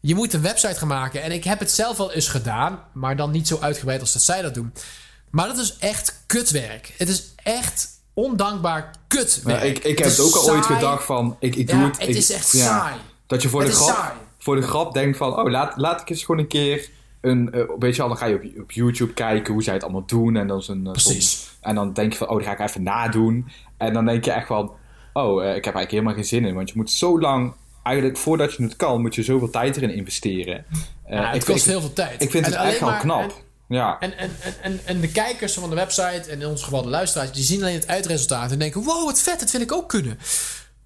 Je 0.00 0.14
moet 0.14 0.32
een 0.32 0.42
website 0.42 0.78
gaan 0.78 0.88
maken. 0.88 1.22
En 1.22 1.32
ik 1.32 1.44
heb 1.44 1.58
het 1.58 1.70
zelf 1.70 2.00
al 2.00 2.12
eens 2.12 2.28
gedaan, 2.28 2.84
maar 2.92 3.16
dan 3.16 3.30
niet 3.30 3.48
zo 3.48 3.58
uitgebreid 3.60 4.00
als 4.00 4.12
dat 4.12 4.22
zij 4.22 4.42
dat 4.42 4.54
doen. 4.54 4.72
Maar 5.30 5.46
dat 5.46 5.58
is 5.58 5.76
echt 5.78 6.22
kutwerk. 6.26 6.94
Het 6.96 7.08
is 7.08 7.22
echt 7.42 7.88
ondankbaar. 8.16 8.90
Ja, 9.44 9.60
ik, 9.60 9.78
ik 9.78 9.98
heb 9.98 10.08
het 10.08 10.20
ook 10.20 10.34
al 10.34 10.50
ooit 10.50 10.66
gedacht 10.66 11.04
van, 11.04 11.36
ik, 11.38 11.56
ik 11.56 11.68
doe 11.68 11.78
ja, 11.78 11.84
het. 11.84 11.98
Het 11.98 12.08
ik, 12.08 12.16
is 12.16 12.30
echt 12.30 12.48
saai. 12.48 12.94
Dat 13.26 13.42
je 13.42 13.48
voor 13.48 13.60
het 13.60 13.70
de, 13.70 13.76
grap, 13.76 14.14
voor 14.38 14.56
de 14.56 14.62
grap 14.62 14.94
denkt 14.94 15.16
van, 15.16 15.38
oh, 15.38 15.50
laat, 15.50 15.76
laat 15.76 16.00
ik 16.00 16.10
eens 16.10 16.24
gewoon 16.24 16.40
een 16.40 16.46
keer 16.46 16.90
een, 17.20 17.50
uh, 17.54 17.62
weet 17.78 17.96
je 17.96 18.02
dan 18.02 18.16
ga 18.16 18.26
je 18.26 18.34
op, 18.34 18.60
op, 18.62 18.70
YouTube 18.70 19.12
kijken 19.12 19.52
hoe 19.52 19.62
zij 19.62 19.74
het 19.74 19.82
allemaal 19.82 20.06
doen. 20.06 20.36
En 20.36 20.46
dan, 20.46 20.58
is 20.58 20.68
een, 20.68 20.82
Precies. 20.82 21.50
en 21.60 21.74
dan 21.74 21.92
denk 21.92 22.12
je 22.12 22.18
van, 22.18 22.28
oh, 22.28 22.34
dan 22.34 22.44
ga 22.44 22.52
ik 22.52 22.68
even 22.68 22.82
nadoen. 22.82 23.48
En 23.76 23.92
dan 23.92 24.04
denk 24.04 24.24
je 24.24 24.30
echt 24.30 24.46
van, 24.46 24.72
oh, 25.12 25.42
uh, 25.42 25.48
ik 25.48 25.64
heb 25.64 25.74
eigenlijk 25.74 25.90
helemaal 25.90 26.14
geen 26.14 26.24
zin 26.24 26.44
in. 26.44 26.54
Want 26.54 26.68
je 26.68 26.74
moet 26.76 26.90
zo 26.90 27.20
lang, 27.20 27.54
eigenlijk 27.82 28.18
voordat 28.18 28.54
je 28.54 28.62
het 28.62 28.76
kan, 28.76 29.00
moet 29.00 29.14
je 29.14 29.22
zoveel 29.22 29.50
tijd 29.50 29.76
erin 29.76 29.94
investeren. 29.94 30.64
Ja, 31.08 31.30
het 31.30 31.44
kost 31.44 31.66
heel 31.66 31.80
veel 31.80 31.92
tijd. 31.92 32.22
Ik 32.22 32.30
vind 32.30 32.46
en 32.46 32.52
het 32.52 32.60
echt 32.60 32.80
wel 32.80 32.96
knap. 32.96 33.44
En, 33.68 33.76
ja. 33.76 33.96
En, 34.00 34.18
en, 34.18 34.30
en, 34.62 34.80
en 34.84 35.00
de 35.00 35.08
kijkers 35.08 35.52
van 35.52 35.70
de 35.70 35.76
website, 35.76 36.30
en 36.30 36.40
in 36.40 36.46
ons 36.46 36.62
geval 36.62 36.82
de 36.82 36.88
luisteraars, 36.88 37.32
die 37.32 37.44
zien 37.44 37.60
alleen 37.60 37.74
het 37.74 37.88
uitresultaat 37.88 38.50
en 38.50 38.58
denken: 38.58 38.82
wow, 38.82 39.04
wat 39.04 39.20
vet, 39.20 39.40
dat 39.40 39.50
wil 39.50 39.60
ik 39.60 39.72
ook 39.72 39.88
kunnen. 39.88 40.18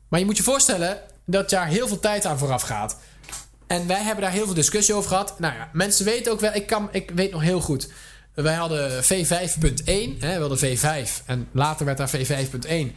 Maar 0.08 0.20
je 0.20 0.26
moet 0.26 0.36
je 0.36 0.42
voorstellen 0.42 0.98
dat 1.24 1.50
daar 1.50 1.66
heel 1.66 1.88
veel 1.88 2.00
tijd 2.00 2.26
aan 2.26 2.38
vooraf 2.38 2.62
gaat. 2.62 2.96
En 3.66 3.86
wij 3.86 4.02
hebben 4.02 4.24
daar 4.24 4.32
heel 4.32 4.44
veel 4.44 4.54
discussie 4.54 4.94
over 4.94 5.10
gehad. 5.10 5.38
Nou 5.38 5.54
ja, 5.54 5.68
mensen 5.72 6.04
weten 6.04 6.32
ook 6.32 6.40
wel, 6.40 6.54
ik, 6.54 6.66
kan, 6.66 6.88
ik 6.92 7.10
weet 7.10 7.32
nog 7.32 7.42
heel 7.42 7.60
goed. 7.60 7.88
Wij 8.34 8.54
hadden 8.54 9.04
V5.1, 9.04 10.18
we 10.18 10.36
hadden 10.38 10.58
V5 10.58 11.24
en 11.26 11.48
later 11.52 11.86
werd 11.86 11.98
daar 11.98 12.10
V5.1. 12.10 12.16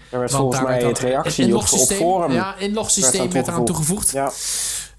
Er 0.09 0.19
werd 0.19 0.31
volgens 0.31 0.61
mij 0.61 0.83
het 0.83 0.99
reactie 0.99 1.55
op, 1.55 1.71
op 1.71 1.79
forum. 1.79 2.31
Ja, 2.31 2.55
inlogsysteem 2.57 3.31
werd 3.31 3.47
eraan 3.47 3.65
toegevoegd. 3.65 4.11
Ja. 4.11 4.31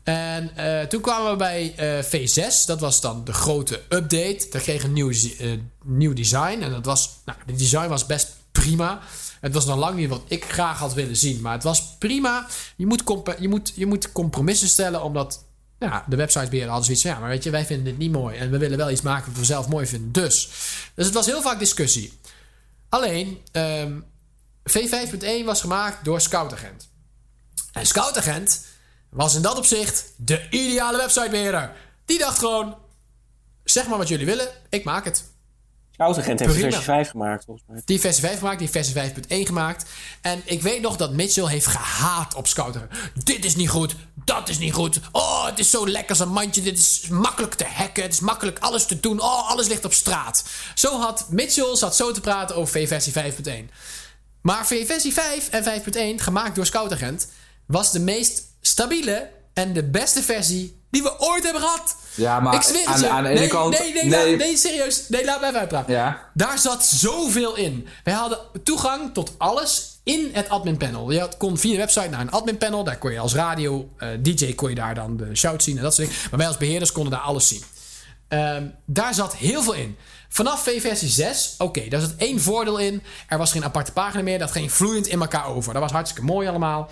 En 0.05 0.51
uh, 0.57 0.81
toen 0.81 1.01
kwamen 1.01 1.31
we 1.31 1.37
bij 1.37 1.75
uh, 1.79 2.05
V6. 2.05 2.67
Dat 2.67 2.81
was 2.81 3.01
dan 3.01 3.25
de 3.25 3.33
grote 3.33 3.83
update. 3.89 4.47
Daar 4.51 4.63
kreeg 4.63 4.83
een 4.83 4.93
nieuw, 4.93 5.11
uh, 5.11 5.53
nieuw 5.85 6.13
design. 6.13 6.63
En 6.63 6.71
dat 6.71 6.85
was, 6.85 7.11
nou, 7.25 7.39
de 7.47 7.53
design 7.53 7.89
was 7.89 8.07
best 8.07 8.37
prima. 8.53 9.01
Het 9.41 9.55
was 9.55 9.67
nog 9.67 9.79
lang 9.79 9.97
niet 9.97 10.09
wat 10.09 10.23
ik 10.29 10.45
graag 10.45 10.79
had 10.79 10.95
willen 10.95 11.17
zien. 11.17 11.41
Maar 11.41 11.53
het 11.53 11.63
was 11.63 11.97
prima. 11.99 12.47
Je 12.77 12.87
moet, 12.87 13.03
je 13.39 13.49
moet, 13.49 13.73
je 13.75 13.87
moet 13.87 14.13
compromissen 14.13 14.69
stellen. 14.69 15.03
Omdat 15.03 15.45
ja, 15.79 16.05
de 16.09 16.17
websitebeheerder 16.17 16.71
hadden 16.71 16.85
zoiets 16.85 17.03
van... 17.03 17.13
Ja, 17.13 17.19
maar 17.19 17.29
weet 17.29 17.45
je, 17.45 17.51
wij 17.51 17.67
vinden 17.67 17.85
dit 17.85 17.99
niet 17.99 18.13
mooi. 18.13 18.37
En 18.37 18.51
we 18.51 18.59
willen 18.59 18.79
wel 18.79 18.91
iets 18.91 19.03
maken 19.03 19.31
wat 19.31 19.39
we 19.39 19.45
zelf 19.45 19.69
mooi 19.69 19.87
vinden. 19.87 20.13
Dus. 20.13 20.49
Dus 20.95 21.05
het 21.05 21.15
was 21.15 21.27
heel 21.27 21.43
vaak 21.43 21.59
discussie. 21.59 22.19
Alleen, 22.89 23.39
um, 23.53 24.05
V5.1 24.71 25.45
was 25.45 25.61
gemaakt 25.61 26.05
door 26.05 26.21
Scoutagent. 26.21 26.89
En 27.73 27.87
Scoutagent 27.87 28.65
was 29.15 29.35
in 29.35 29.43
dat 29.43 29.57
opzicht 29.57 30.13
de 30.17 30.47
ideale 30.51 30.97
websitebeheerder. 30.97 31.73
Die 32.05 32.19
dacht 32.19 32.39
gewoon: 32.39 32.77
zeg 33.65 33.87
maar 33.87 33.99
wat 33.99 34.09
jullie 34.09 34.27
willen, 34.27 34.49
ik 34.69 34.85
maak 34.85 35.05
het. 35.05 35.33
Scoutagent 35.91 36.41
heeft 36.41 36.55
versie 36.55 36.81
5 36.81 37.11
gemaakt, 37.11 37.45
volgens 37.45 37.67
mij. 37.69 37.83
Die 37.85 38.01
versie 38.01 38.23
5 38.23 38.39
gemaakt, 38.39 38.59
die 38.59 38.71
versie 38.71 38.95
5.1 38.95 39.27
gemaakt. 39.29 39.91
En 40.21 40.43
ik 40.45 40.63
weet 40.63 40.81
nog 40.81 40.97
dat 40.97 41.13
Mitchell 41.13 41.47
heeft 41.47 41.67
gehaat 41.67 42.35
op 42.35 42.47
Scoutagent. 42.47 42.91
Dit 43.25 43.45
is 43.45 43.57
niet 43.57 43.69
goed, 43.69 43.97
dat 44.25 44.49
is 44.49 44.59
niet 44.59 44.73
goed. 44.73 45.01
Oh, 45.13 45.47
het 45.47 45.59
is 45.59 45.71
zo 45.71 45.89
lekker 45.89 46.11
als 46.11 46.19
een 46.19 46.33
mandje. 46.33 46.63
Dit 46.63 46.79
is 46.79 47.09
makkelijk 47.09 47.55
te 47.55 47.65
hacken. 47.65 48.03
Het 48.03 48.13
is 48.13 48.21
makkelijk 48.21 48.59
alles 48.59 48.87
te 48.87 49.01
doen. 49.01 49.21
Oh, 49.21 49.51
alles 49.51 49.67
ligt 49.67 49.85
op 49.85 49.93
straat. 49.93 50.45
Zo 50.75 51.01
had 51.01 51.27
Mitchell 51.31 51.77
zat 51.77 51.97
zo 51.97 52.13
te 52.13 52.21
praten 52.21 52.57
over 52.57 52.73
V-versie 52.73 53.13
5.1. 53.69 53.75
Maar 54.41 54.67
V-versie 54.67 55.13
5 55.13 55.49
en 55.49 55.83
5.1, 56.19 56.23
gemaakt 56.23 56.55
door 56.55 56.67
Scoutagent, 56.67 57.29
was 57.67 57.93
de 57.93 58.01
meest 58.01 58.43
stabiele 58.67 59.31
en 59.53 59.73
de 59.73 59.85
beste 59.85 60.23
versie 60.23 60.83
die 60.91 61.03
we 61.03 61.21
ooit 61.21 61.45
hebben 61.45 61.63
gehad. 61.63 61.97
Ja, 62.15 62.41
maar 62.41 62.55
ik 62.55 62.63
zweer 62.63 62.87
aan, 62.87 63.01
je. 63.01 63.09
aan 63.09 63.23
de 63.23 63.29
ene 63.29 63.39
nee, 63.39 63.49
kant... 63.49 63.79
Nee, 63.79 63.93
nee, 63.93 64.05
nee, 64.05 64.37
nee, 64.37 64.57
serieus. 64.57 65.09
Nee, 65.09 65.25
laat 65.25 65.41
mij 65.41 65.49
even 65.49 65.61
uitpraten. 65.61 65.93
Ja. 65.95 66.31
Daar 66.35 66.59
zat 66.59 66.85
zoveel 66.85 67.57
in. 67.57 67.89
Wij 68.05 68.15
hadden 68.15 68.39
toegang 68.63 69.15
tot 69.15 69.33
alles 69.39 69.99
in 70.03 70.31
het 70.33 70.49
admin 70.49 70.77
panel. 70.77 71.11
Je 71.11 71.29
kon 71.39 71.59
via 71.59 71.73
de 71.73 71.79
website 71.79 72.09
naar 72.09 72.21
een 72.21 72.31
admin 72.31 72.59
panel. 72.59 72.85
Daar 72.85 72.99
kon 72.99 73.13
je 73.13 73.19
als 73.19 73.35
radio, 73.35 73.89
uh, 73.99 74.09
DJ 74.21 74.55
kon 74.55 74.69
je 74.69 74.75
daar 74.75 74.95
dan 74.95 75.17
de 75.17 75.35
shout 75.37 75.63
zien 75.63 75.77
en 75.77 75.83
dat 75.83 75.95
soort 75.95 76.09
dingen. 76.09 76.23
Maar 76.31 76.39
wij 76.39 76.49
als 76.49 76.57
beheerders 76.57 76.93
konden 76.93 77.13
daar 77.13 77.21
alles 77.21 77.49
zien. 77.49 77.63
Um, 78.29 78.75
daar 78.85 79.15
zat 79.15 79.37
heel 79.37 79.63
veel 79.63 79.73
in. 79.73 79.97
Vanaf 80.29 80.63
V-versie 80.63 81.09
6, 81.09 81.55
oké, 81.59 81.65
okay, 81.65 81.89
daar 81.89 82.01
zat 82.01 82.15
één 82.17 82.41
voordeel 82.41 82.79
in. 82.79 83.03
Er 83.29 83.39
was 83.39 83.53
geen 83.53 83.65
aparte 83.65 83.93
pagina 83.93 84.23
meer. 84.23 84.39
Dat 84.39 84.53
ging 84.53 84.73
vloeiend 84.73 85.07
in 85.07 85.21
elkaar 85.21 85.47
over. 85.47 85.73
Dat 85.73 85.83
was 85.83 85.93
hartstikke 85.93 86.27
mooi 86.27 86.49
allemaal. 86.49 86.91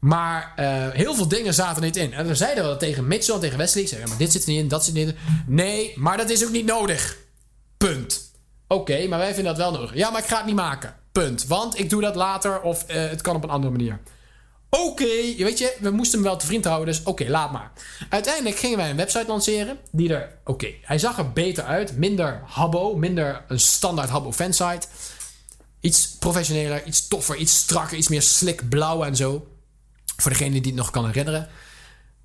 Maar 0.00 0.52
uh, 0.58 0.88
heel 0.88 1.14
veel 1.14 1.28
dingen 1.28 1.54
zaten 1.54 1.82
niet 1.82 1.96
in. 1.96 2.12
En 2.12 2.26
dan 2.26 2.36
zeiden 2.36 2.68
we 2.68 2.76
tegen 2.76 3.06
Mitchell 3.06 3.34
en 3.34 3.40
tegen 3.40 3.58
Wesley. 3.58 3.86
Zeiden, 3.86 4.08
maar 4.08 4.18
dit 4.18 4.32
zit 4.32 4.42
er 4.42 4.48
niet 4.48 4.58
in, 4.58 4.68
dat 4.68 4.84
zit 4.84 4.96
er 4.96 5.04
niet 5.04 5.08
in. 5.08 5.16
Nee, 5.46 5.92
maar 5.96 6.16
dat 6.16 6.30
is 6.30 6.44
ook 6.44 6.52
niet 6.52 6.66
nodig. 6.66 7.16
Punt. 7.76 8.30
Oké, 8.68 9.06
maar 9.06 9.18
wij 9.18 9.34
vinden 9.34 9.56
dat 9.56 9.62
wel 9.62 9.72
nodig. 9.72 9.94
Ja, 9.94 10.10
maar 10.10 10.20
ik 10.20 10.28
ga 10.28 10.36
het 10.36 10.46
niet 10.46 10.54
maken. 10.54 10.94
Punt. 11.12 11.46
Want 11.46 11.78
ik 11.78 11.90
doe 11.90 12.00
dat 12.00 12.14
later 12.14 12.60
of 12.60 12.84
uh, 12.88 12.96
het 12.96 13.20
kan 13.20 13.36
op 13.36 13.42
een 13.42 13.50
andere 13.50 13.72
manier. 13.72 14.00
Oké, 14.70 14.82
okay, 14.82 15.36
weet 15.36 15.58
je, 15.58 15.76
we 15.80 15.90
moesten 15.90 16.18
hem 16.18 16.28
wel 16.28 16.36
te 16.36 16.46
vriend 16.46 16.64
houden, 16.64 16.86
dus 16.86 17.02
oké, 17.02 17.28
laat 17.28 17.52
maar. 17.52 17.72
Uiteindelijk 18.08 18.56
gingen 18.56 18.76
wij 18.76 18.90
een 18.90 18.96
website 18.96 19.26
lanceren. 19.26 19.78
Die 19.90 20.14
er, 20.14 20.38
oké, 20.44 20.68
hij 20.82 20.98
zag 20.98 21.18
er 21.18 21.32
beter 21.32 21.64
uit. 21.64 21.96
Minder 21.96 22.40
habbo, 22.44 22.96
minder 22.96 23.44
een 23.48 23.60
standaard 23.60 24.08
habbo 24.08 24.32
fansite. 24.32 24.86
Iets 25.80 26.16
professioneler, 26.18 26.84
iets 26.84 27.08
toffer, 27.08 27.36
iets 27.36 27.56
strakker, 27.56 27.96
iets 27.96 28.08
meer 28.08 28.22
slick 28.22 28.68
blauw 28.68 29.04
en 29.04 29.16
zo. 29.16 29.46
Voor 30.22 30.30
degene 30.30 30.60
die 30.60 30.72
het 30.72 30.74
nog 30.74 30.90
kan 30.90 31.06
herinneren. 31.06 31.48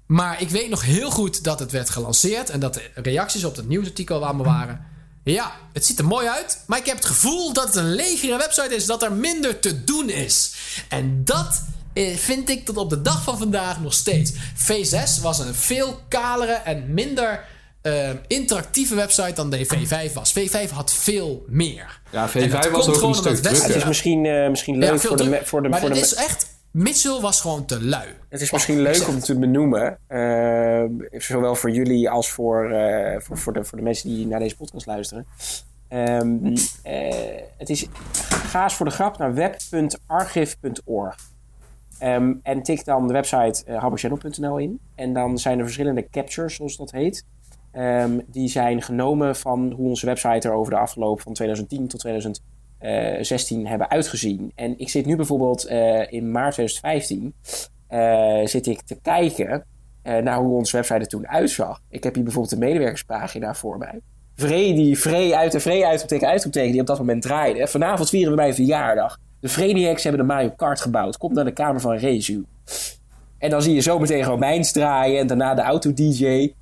Maar 0.06 0.42
ik 0.42 0.50
weet 0.50 0.70
nog 0.70 0.82
heel 0.82 1.10
goed 1.10 1.44
dat 1.44 1.60
het 1.60 1.72
werd 1.72 1.90
gelanceerd 1.90 2.50
en 2.50 2.60
dat 2.60 2.74
de 2.74 2.90
reacties 2.94 3.44
op 3.44 3.56
het 3.56 3.68
nieuwsartikel 3.68 4.26
allemaal 4.26 4.46
waren. 4.46 4.86
Ja, 5.24 5.52
het 5.74 5.86
ziet 5.86 6.00
er 6.00 6.06
mooi 6.06 6.28
uit, 6.28 6.64
maar 6.68 6.80
ik 6.80 6.86
heb 6.86 6.96
het 6.96 7.06
gevoel 7.06 7.54
dat 7.54 7.64
het 7.64 7.76
een 7.76 7.96
legere 7.96 8.38
website 8.38 8.76
is, 8.76 8.86
dat 8.86 9.04
er 9.04 9.14
minder 9.14 9.60
te 9.60 9.84
doen 9.84 10.10
is. 10.10 10.54
En 10.90 11.22
dat 11.24 11.64
vind 12.16 12.50
ik 12.50 12.66
tot 12.66 12.78
op 12.78 12.90
de 12.90 13.02
dag 13.02 13.24
van 13.24 13.38
vandaag 13.38 13.82
nog 13.82 13.94
steeds. 13.94 14.32
V6 14.56 15.22
was 15.22 15.40
een 15.40 15.56
veel 15.56 16.00
kalere 16.08 16.54
en 16.54 16.94
minder 16.94 17.46
uh, 17.84 18.10
interactieve 18.28 18.96
website 18.96 19.34
dan 19.34 19.50
de 19.50 19.66
V5 19.66 20.14
was. 20.14 20.34
V5 20.40 20.70
had 20.74 20.94
veel 20.94 21.46
meer. 21.48 22.00
Ja, 22.12 22.30
V5 22.30 22.72
was 22.72 22.88
ook 22.88 23.02
een 23.02 23.14
stuk 23.14 23.36
drukker. 23.36 23.64
Het 23.64 23.76
is 23.76 23.86
misschien, 23.86 24.26
uh, 24.26 24.50
misschien 24.50 24.78
leuk 24.78 24.92
ja, 24.92 24.98
voor, 24.98 25.18
de, 25.18 25.42
voor 25.44 25.62
de... 25.62 25.70
Maar 25.70 25.80
voor 25.80 25.90
het 25.90 26.00
de 26.00 26.06
is 26.06 26.14
echt... 26.14 26.48
Mitchell 26.74 27.20
was 27.22 27.42
gewoon 27.42 27.66
te 27.66 27.84
lui. 27.84 28.08
Het 28.30 28.42
is 28.42 28.52
misschien 28.52 28.82
leuk 28.82 29.08
om 29.08 29.20
te 29.20 29.40
benoemen, 29.40 29.98
uh, 30.10 30.84
zowel 31.12 31.56
voor 31.56 31.72
jullie 31.72 32.10
als 32.10 32.32
voor, 32.32 32.72
uh, 32.72 33.20
voor, 33.20 33.38
voor, 33.38 33.54
de, 33.54 33.64
voor 33.64 33.78
de 33.78 33.84
mensen 33.84 34.10
die 34.10 34.28
naar 34.28 34.40
deze 34.40 34.56
podcast 34.56 34.86
luisteren. 34.86 35.26
Um, 35.90 36.46
uh, 36.46 36.56
het 37.58 37.70
is, 37.70 37.88
ga 38.30 38.64
eens 38.64 38.74
voor 38.74 38.86
de 38.86 38.92
grap 38.92 39.18
naar 39.18 39.34
web.archive.org. 39.34 41.16
Um, 42.04 42.40
en 42.44 42.64
tik 42.64 42.86
dan 42.86 43.08
de 43.08 43.14
website 43.14 43.64
uh, 43.68 43.92
in. 44.58 44.80
En 44.96 45.14
dan 45.14 45.38
zijn 45.38 45.58
er 45.58 45.64
verschillende 45.64 46.10
captures, 46.10 46.56
zoals 46.56 46.78
dat 46.78 46.92
heet. 46.92 47.26
Um, 47.74 48.22
die 48.28 48.48
zijn 48.48 48.82
genomen 48.82 49.36
van 49.36 49.72
hoe 49.72 49.90
onze 49.90 50.06
website 50.06 50.48
er 50.48 50.54
over 50.54 50.74
de 50.74 50.80
afgelopen 50.80 51.24
van 51.24 51.34
2010 51.34 51.88
tot 51.88 52.00
2000 52.00 52.38
uh, 52.38 52.44
16 53.22 53.68
hebben 53.68 53.90
uitgezien. 53.90 54.52
En 54.56 54.80
ik 54.80 54.90
zit 54.90 55.06
nu 55.06 55.16
bijvoorbeeld 55.16 55.70
uh, 55.70 56.12
in 56.12 56.32
maart 56.32 56.54
2015 56.54 57.34
uh, 57.90 58.46
zit 58.46 58.68
ik 58.68 58.82
te 58.82 59.00
kijken 59.02 59.66
eh, 60.02 60.18
naar 60.18 60.38
hoe 60.38 60.58
onze 60.58 60.76
website 60.76 61.00
er 61.00 61.08
toen 61.08 61.28
uitzag. 61.28 61.82
Ik 61.90 62.04
heb 62.04 62.16
hier 62.16 62.24
bijvoorbeeld 62.24 62.54
de 62.54 62.66
medewerkerspagina 62.66 63.54
voor 63.54 63.78
mij. 63.78 64.00
Vredi, 64.36 64.96
Vree 64.96 65.36
uit 65.36 65.52
de 65.52 65.60
Vree 65.60 65.86
uitroepteken, 65.86 66.72
die 66.72 66.82
op 66.82 66.88
dat 66.88 66.98
moment 66.98 67.22
draaide. 67.22 67.68
Vanavond 67.68 68.10
vieren 68.10 68.30
we 68.30 68.36
mijn 68.36 68.54
verjaardag. 68.54 69.20
De 69.40 69.48
Vrediacs 69.48 70.04
hebben 70.04 70.22
de 70.22 70.34
Mario 70.34 70.50
Kart 70.50 70.82
gebouwd. 70.82 71.18
Komt 71.18 71.34
naar 71.34 71.46
de 71.46 71.54
kamer 71.54 71.82
van 71.82 71.96
Rezu. 71.96 72.46
En 73.38 73.50
dan 73.50 73.62
zie 73.62 73.74
je 73.74 73.82
zo 73.82 74.00
meteen 74.00 74.40
mijns 74.40 74.72
draaien. 74.72 75.20
En 75.20 75.28
daarna 75.28 75.54
de 75.54 75.62
auto-dj. 75.62 76.54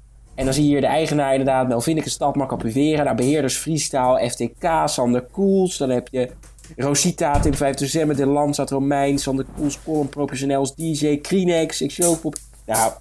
En 0.41 0.47
dan 0.47 0.55
zie 0.55 0.63
je 0.63 0.69
hier 0.69 0.81
de 0.81 0.87
eigenaar 0.87 1.31
inderdaad. 1.31 1.67
Melvinneke 1.67 2.09
Stadmak 2.09 2.49
Capuvera. 2.49 3.03
Nou, 3.03 3.15
beheerders 3.15 3.57
Freestyle, 3.57 4.29
FTK, 4.29 4.67
Sander 4.85 5.21
Koels. 5.21 5.77
Dan 5.77 5.89
heb 5.89 6.07
je 6.11 6.29
Rosita, 6.77 7.39
Tim 7.39 7.53
5 7.53 7.75
de 7.75 7.87
Zemme, 7.87 8.13
De 8.13 8.25
Lanzat, 8.25 8.69
Romein, 8.69 9.19
Sander 9.19 9.45
Koels, 9.55 9.83
Colin, 9.83 10.09
Professionels, 10.09 10.75
DJ, 10.75 11.17
Krinex, 11.17 11.85
Xshowpop. 11.85 12.35
Nou, 12.65 12.91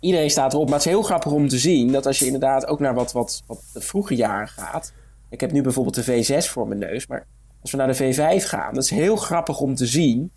iedereen 0.00 0.30
staat 0.30 0.52
erop. 0.52 0.64
Maar 0.64 0.78
het 0.78 0.86
is 0.86 0.92
heel 0.92 1.02
grappig 1.02 1.32
om 1.32 1.48
te 1.48 1.58
zien 1.58 1.92
dat 1.92 2.06
als 2.06 2.18
je 2.18 2.24
inderdaad 2.24 2.66
ook 2.66 2.80
naar 2.80 2.94
wat, 2.94 3.12
wat, 3.12 3.42
wat 3.46 3.62
de 3.72 3.80
vroege 3.80 4.14
jaren 4.14 4.48
gaat. 4.48 4.92
Ik 5.30 5.40
heb 5.40 5.52
nu 5.52 5.62
bijvoorbeeld 5.62 6.06
de 6.06 6.24
V6 6.24 6.50
voor 6.50 6.68
mijn 6.68 6.80
neus. 6.80 7.06
Maar 7.06 7.26
als 7.62 7.70
we 7.70 7.76
naar 7.76 7.96
de 7.96 8.14
V5 8.14 8.44
gaan, 8.44 8.74
dat 8.74 8.84
is 8.84 8.90
heel 8.90 9.16
grappig 9.16 9.60
om 9.60 9.74
te 9.74 9.86
zien 9.86 10.30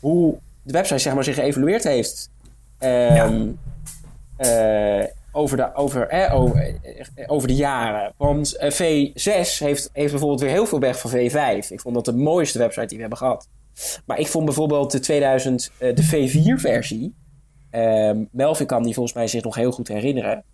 hoe 0.00 0.38
de 0.62 0.72
website 0.72 0.98
zeg 0.98 1.14
maar, 1.14 1.24
zich 1.24 1.34
geëvolueerd 1.34 1.84
heeft. 1.84 2.30
Ehm, 2.78 3.48
eh, 4.36 5.17
over, 5.38 5.56
de, 5.56 5.74
over, 5.74 6.06
eh, 6.08 6.34
over, 6.34 6.74
eh, 7.14 7.24
over 7.26 7.48
de 7.48 7.54
jaren. 7.54 8.12
Want 8.16 8.56
eh, 8.56 8.70
V6 8.70 9.58
heeft, 9.58 9.90
heeft 9.92 10.10
bijvoorbeeld 10.10 10.40
weer 10.40 10.50
heel 10.50 10.66
veel 10.66 10.78
weg 10.80 10.98
van 11.00 11.10
V5. 11.10 11.68
Ik 11.70 11.80
vond 11.80 11.94
dat 11.94 12.04
de 12.04 12.12
mooiste 12.12 12.58
website 12.58 12.86
die 12.86 12.94
we 12.96 13.00
hebben 13.00 13.18
gehad. 13.18 13.48
Maar 14.06 14.18
ik 14.18 14.26
vond 14.26 14.44
bijvoorbeeld 14.44 14.90
de 14.92 15.00
2000, 15.00 15.70
eh, 15.78 15.94
de 15.94 16.02
V4-versie. 16.02 17.14
ehm 17.70 18.24
Melvin 18.30 18.66
kan 18.66 18.82
die 18.82 18.94
volgens 18.94 19.14
mij 19.14 19.26
zich 19.26 19.42
nog 19.42 19.54
heel 19.54 19.70
goed 19.72 19.88
herinneren. 19.88 20.44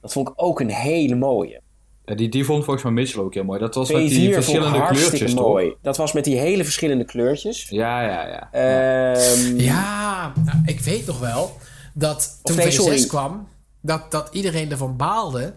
Dat 0.00 0.12
vond 0.12 0.28
ik 0.28 0.34
ook 0.36 0.60
een 0.60 0.70
hele 0.70 1.14
mooie. 1.14 1.60
Ja, 2.04 2.14
die, 2.14 2.28
die 2.28 2.44
vond 2.44 2.64
volgens 2.64 2.84
mij 2.84 2.92
Mitchell 2.92 3.22
ook 3.22 3.34
heel 3.34 3.44
mooi. 3.44 3.58
Dat 3.60 3.74
was 3.74 3.90
V4 3.90 3.94
met 3.94 4.08
die 4.08 4.32
verschillende 4.32 4.86
kleurtjes, 4.86 5.34
mooi. 5.34 5.68
toch? 5.68 5.78
Dat 5.82 5.96
was 5.96 6.12
met 6.12 6.24
die 6.24 6.38
hele 6.38 6.64
verschillende 6.64 7.04
kleurtjes. 7.04 7.66
Ja, 7.68 8.02
ja, 8.02 8.26
ja. 8.26 8.48
Ehm, 8.52 9.56
Ja, 9.56 10.32
nou, 10.44 10.58
ik 10.66 10.80
weet 10.80 11.06
nog 11.06 11.18
wel 11.18 11.56
dat 11.94 12.40
toen 12.42 12.56
nee, 12.56 12.66
V6 12.66 12.70
sorry. 12.70 13.06
kwam, 13.06 13.48
dat, 13.82 14.10
dat 14.10 14.28
iedereen 14.32 14.70
ervan 14.70 14.96
baalde 14.96 15.54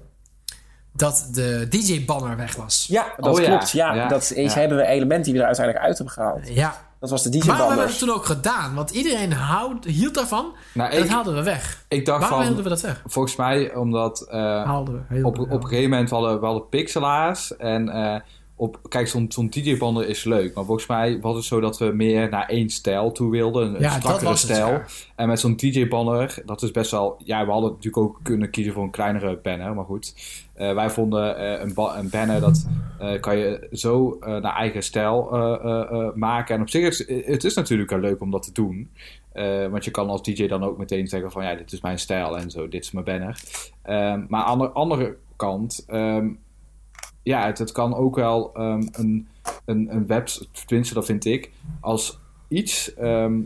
dat 0.94 1.28
de 1.32 1.68
DJ-banner 1.70 2.38
weg 2.38 2.56
was. 2.56 2.86
ja, 2.90 3.14
dat 3.18 3.34
Oh 3.34 3.42
ja, 3.42 3.48
klopt. 3.48 3.72
Ja, 3.72 3.94
ja, 3.94 4.08
dat 4.08 4.22
is, 4.22 4.54
ja. 4.54 4.60
hebben 4.60 4.78
we 4.78 4.86
elementen 4.86 5.24
die 5.24 5.34
we 5.34 5.40
er 5.40 5.46
uiteindelijk 5.46 5.86
uit 5.86 5.98
hebben 5.98 6.16
gehaald. 6.16 6.48
Ja. 6.48 6.84
Dat 7.00 7.10
was 7.10 7.24
de 7.24 7.46
Maar 7.46 7.58
we 7.58 7.64
hebben 7.64 7.88
het 7.88 7.98
toen 7.98 8.10
ook 8.10 8.26
gedaan, 8.26 8.76
want 8.76 8.90
iedereen 8.92 9.34
houd, 9.34 9.86
hield 9.86 10.14
daarvan. 10.14 10.54
Nou, 10.74 10.92
en 10.92 11.00
dat 11.00 11.10
haalden 11.10 11.36
we 11.36 11.44
weg. 11.44 11.86
Ik 11.88 12.06
dacht 12.06 12.20
Waarom 12.20 12.38
van, 12.38 12.48
hielden 12.48 12.64
we 12.64 12.70
dat 12.70 12.82
weg? 12.82 13.02
volgens 13.06 13.36
mij 13.36 13.76
omdat 13.76 14.22
eh, 14.22 14.40
Haalden 14.64 15.06
we. 15.10 15.26
op, 15.26 15.36
we, 15.36 15.42
op 15.42 15.52
een 15.52 15.68
gegeven 15.68 15.90
moment 15.90 16.10
we 16.10 16.16
hadden 16.16 16.40
we 16.40 16.46
hadden 16.46 16.70
pixelaars. 16.70 17.58
En 17.58 17.90
eh, 17.90 18.20
op, 18.58 18.80
kijk, 18.90 19.08
zo'n 19.08 19.26
zo'n 19.30 19.50
DJ-bander 19.50 20.08
is 20.08 20.24
leuk. 20.24 20.56
Maar 20.56 20.66
volgens 20.66 20.88
mij 20.88 21.20
was 21.22 21.36
het 21.36 21.46
zo 21.46 21.60
dat 21.60 21.78
we 21.78 21.86
meer 21.86 22.30
naar 22.30 22.48
één 22.50 22.70
stijl 22.70 23.12
toe 23.12 23.32
wilden. 23.32 23.76
Een, 23.76 23.82
Ja, 23.82 24.00
strakkere 24.00 24.30
het, 24.30 24.38
stijl. 24.38 24.68
ja. 24.68 24.86
En 25.16 25.28
met 25.28 25.40
zo'n 25.40 25.56
DJ-banner, 25.56 26.42
dat 26.46 26.62
is 26.62 26.72
best 26.72 26.92
wel... 26.92 27.16
Ja, 27.24 27.46
we 27.46 27.52
hadden 27.52 27.70
natuurlijk 27.70 27.98
ook 27.98 28.20
kunnen 28.24 28.50
kiezen 28.50 28.74
voor 28.74 28.84
een 28.84 28.90
kleinere 28.90 29.40
banner. 29.44 29.74
Maar 29.76 29.86
goed, 29.86 30.14
Eh, 30.54 30.74
wij 30.74 30.90
vonden 30.90 31.38
eh, 31.38 31.62
een, 31.62 31.74
een 31.98 32.10
banner 32.10 32.42
dat 32.42 32.68
eh, 33.00 33.20
kan 33.22 33.38
je 33.38 33.68
zo 33.72 34.18
naar 34.20 34.56
eigen 34.56 34.84
stijl 34.84 35.30
maken. 36.16 36.56
En 36.56 36.62
op 36.62 36.70
zich 36.70 36.88
is 36.88 37.26
het 37.26 37.44
is 37.44 37.54
natuurlijk 37.54 37.90
wel 37.90 38.00
leuk 38.00 38.22
om 38.22 38.32
dat 38.32 38.44
te 38.44 38.52
doen. 38.52 38.90
Want 39.72 39.86
je 39.86 39.92
kan 39.92 40.10
als 40.10 40.22
DJ 40.24 40.48
dan 40.48 40.64
ook 40.64 40.78
meteen 40.78 41.08
zeggen 41.08 41.32
van 41.32 41.44
ja, 41.44 41.56
dit 41.56 41.72
is 41.72 41.82
mijn 41.82 42.00
stijl 42.00 42.38
en 42.38 42.52
zo, 42.52 42.68
dit 42.68 42.84
is 42.84 42.92
mijn 42.92 43.06
banner. 43.06 43.40
Ehm, 43.82 44.24
maar 44.28 44.44
aan 44.44 44.60
de 44.60 44.70
andere 44.70 45.16
kant, 45.36 45.84
ehm, 45.88 46.28
ja, 47.26 47.46
het, 47.46 47.58
het 47.58 47.72
kan 47.72 47.96
ook 47.96 48.16
wel 48.16 48.54
ehm, 48.54 48.88
een, 48.92 49.28
een, 49.66 49.88
een 49.96 50.08
web, 50.08 50.28
tenminste 50.66 50.94
dat 50.94 51.06
vind 51.06 51.26
ik, 51.26 51.52
als 51.80 52.20
iets 52.48 52.94
ehm, 52.94 53.40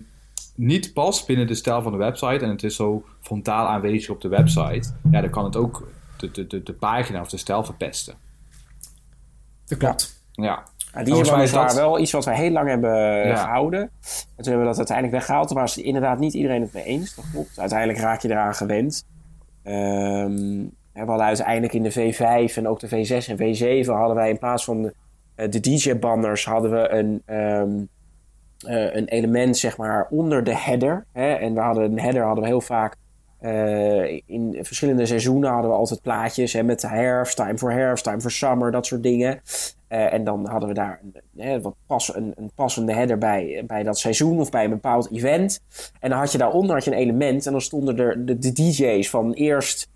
niet 0.56 0.94
past 0.94 1.28
binnen 1.28 1.48
de 1.48 1.56
stijl 1.56 1.82
van 1.82 1.92
de 1.92 1.98
website 1.98 2.46
en 2.46 2.50
het 2.50 2.64
is 2.64 2.76
zo 2.76 3.04
frontaal 3.22 3.68
aanwezig 3.68 4.10
op 4.10 4.22
de 4.22 4.28
website, 4.28 4.90
ja, 5.12 5.22
dan 5.22 5.30
kan 5.30 5.44
het 5.44 5.56
ook 5.56 5.88
de, 6.18 6.32
de, 6.32 6.48
de, 6.48 6.64
de 6.64 6.74
pagina 6.74 7.22
of 7.22 7.30
de 7.30 7.38
stijl 7.38 7.64
verpesten. 7.64 8.14
Dat 9.66 9.78
klopt. 9.78 10.24
Ja, 10.32 10.44
Ja, 10.44 10.64
En 10.94 11.06
die 11.06 11.20
is 11.20 11.30
waren 11.30 11.52
dat- 11.52 11.74
wel 11.76 12.00
iets 12.00 12.12
wat 12.12 12.26
we 12.26 12.36
heel 12.36 12.52
lang 12.52 12.68
hebben 12.70 12.96
Ja. 13.28 13.36
gehouden. 13.36 13.80
En 13.82 13.90
toen 14.36 14.44
hebben 14.46 14.60
we 14.62 14.66
dat 14.68 14.78
uiteindelijk 14.78 15.18
weggehaald. 15.18 15.48
Toen 15.48 15.58
was 15.58 15.78
inderdaad 15.78 16.20
niet 16.20 16.34
iedereen 16.34 16.62
het 16.62 16.74
mee 16.74 16.84
eens. 16.84 17.16
Dat 17.16 17.26
klopt. 17.32 17.60
Uiteindelijk 17.60 18.00
raak 18.00 18.22
je 18.22 18.30
eraan 18.30 18.56
gewend. 18.56 19.06
Ehm, 19.64 20.66
we 21.04 21.10
hadden 21.10 21.28
uiteindelijk 21.28 21.74
in 21.74 21.84
de 21.84 21.92
V5 21.92 22.56
en 22.56 22.68
ook 22.68 22.80
de 22.80 22.88
V6 22.88 23.28
en 23.28 23.38
V7 23.38 23.88
hadden 23.88 24.16
wij 24.16 24.30
in 24.30 24.38
plaats 24.38 24.64
van 24.64 24.82
de, 24.82 24.94
eh, 25.40 25.50
de 25.50 25.60
DJ-banners 25.60 26.46
hadden 26.46 26.72
we 26.72 26.90
een, 26.90 27.22
ehm, 27.26 27.84
eh, 28.66 28.96
een 28.96 29.08
element 29.08 29.58
zeg 29.58 29.78
maar 29.78 30.08
onder 30.10 30.44
de 30.44 30.56
header. 30.56 31.06
Hè? 31.14 31.34
En 31.34 31.54
we 31.54 31.60
hadden 31.60 31.84
een 31.84 32.00
header 32.00 32.24
hadden 32.24 32.44
we 32.44 32.50
heel 32.50 32.62
vaak 32.62 32.96
eh, 33.40 34.22
in 34.26 34.58
verschillende 34.62 35.06
seizoenen 35.06 35.50
hadden 35.50 35.72
we 35.72 35.78
altijd 35.78 36.02
plaatjes 36.02 36.54
hè, 36.54 36.64
met 36.64 36.82
de 36.82 36.88
herfst, 36.88 37.36
time 37.36 37.58
for 37.58 37.72
herfst, 37.72 38.04
time 38.04 38.22
for 38.22 38.32
summer, 38.32 38.72
dat 38.72 38.86
soort 38.86 39.04
dingen. 39.04 39.42
En 39.88 40.24
dan 40.24 40.48
hadden 40.48 40.70
we 40.70 40.76
daar 40.76 41.02
een, 41.36 41.62
wat 41.62 41.76
pas, 41.88 42.16
een, 42.16 42.34
een 42.36 42.52
passende 42.56 42.94
header 42.94 43.18
bij, 43.18 43.64
bij 43.68 43.84
dat 43.84 44.00
seizoen 44.00 44.40
of 44.40 44.52
bij 44.52 44.64
een 44.64 44.70
bepaald 44.70 45.12
event. 45.12 45.62
En 46.00 46.10
dan 46.10 46.20
had 46.20 46.32
je 46.32 46.38
daaronder 46.38 46.76
had 46.76 46.84
je 46.84 46.92
een 46.92 46.98
element 46.98 47.46
en 47.46 47.52
dan 47.52 47.62
stonden 47.62 47.98
er 47.98 48.26
de, 48.26 48.38
de 48.38 48.52
DJ's 48.52 49.10
van 49.10 49.34
eerst 49.34 49.90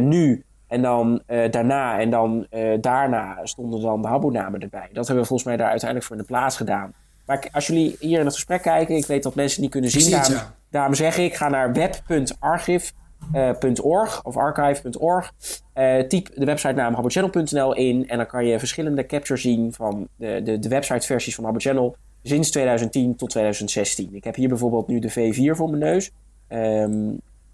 nu 0.00 0.44
en 0.68 0.82
dan 0.82 1.22
eh, 1.26 1.50
daarna 1.50 1.98
en 1.98 2.10
dan 2.10 2.46
eh, 2.50 2.78
daarna 2.80 3.38
stonden 3.42 3.80
dan 3.80 4.02
de 4.02 4.08
Habbo-namen 4.08 4.60
erbij. 4.60 4.88
Dat 4.92 5.06
hebben 5.06 5.22
we 5.22 5.28
volgens 5.28 5.48
mij 5.48 5.56
daar 5.56 5.68
uiteindelijk 5.68 6.08
voor 6.08 6.16
in 6.16 6.22
de 6.22 6.28
plaats 6.28 6.56
gedaan. 6.56 6.92
Maar 7.26 7.48
als 7.52 7.66
jullie 7.66 7.96
hier 8.00 8.18
in 8.18 8.24
het 8.24 8.34
gesprek 8.34 8.62
kijken, 8.62 8.96
ik 8.96 9.06
weet 9.06 9.22
dat 9.22 9.34
mensen 9.34 9.52
het 9.52 9.62
niet 9.62 9.70
kunnen 9.70 9.90
zien. 9.90 10.10
daarom, 10.10 10.34
ja. 10.34 10.54
daarom 10.70 10.94
zeg 10.94 11.18
ik, 11.18 11.34
ga 11.34 11.48
naar 11.48 11.72
web.archive.org 11.72 14.24
of 14.24 14.36
archive.org. 14.36 15.32
Eh, 15.72 15.98
typ 15.98 16.30
de 16.34 16.44
websitenaam 16.44 16.94
habbochannel.nl 16.94 17.74
in 17.74 18.08
en 18.08 18.16
dan 18.16 18.26
kan 18.26 18.46
je 18.46 18.58
verschillende 18.58 19.06
captures 19.06 19.42
zien 19.42 19.72
van 19.72 20.08
de, 20.16 20.42
de, 20.42 20.58
de 20.58 20.68
websiteversies 20.68 21.34
van 21.34 21.44
Habbo 21.44 21.58
Channel 21.58 21.96
sinds 22.22 22.50
2010 22.50 23.16
tot 23.16 23.30
2016. 23.30 24.14
Ik 24.14 24.24
heb 24.24 24.34
hier 24.34 24.48
bijvoorbeeld 24.48 24.86
nu 24.86 24.98
de 24.98 25.10
V4 25.10 25.56
voor 25.56 25.70
mijn 25.70 25.82
neus. 25.82 26.10
Ehm, 26.48 27.10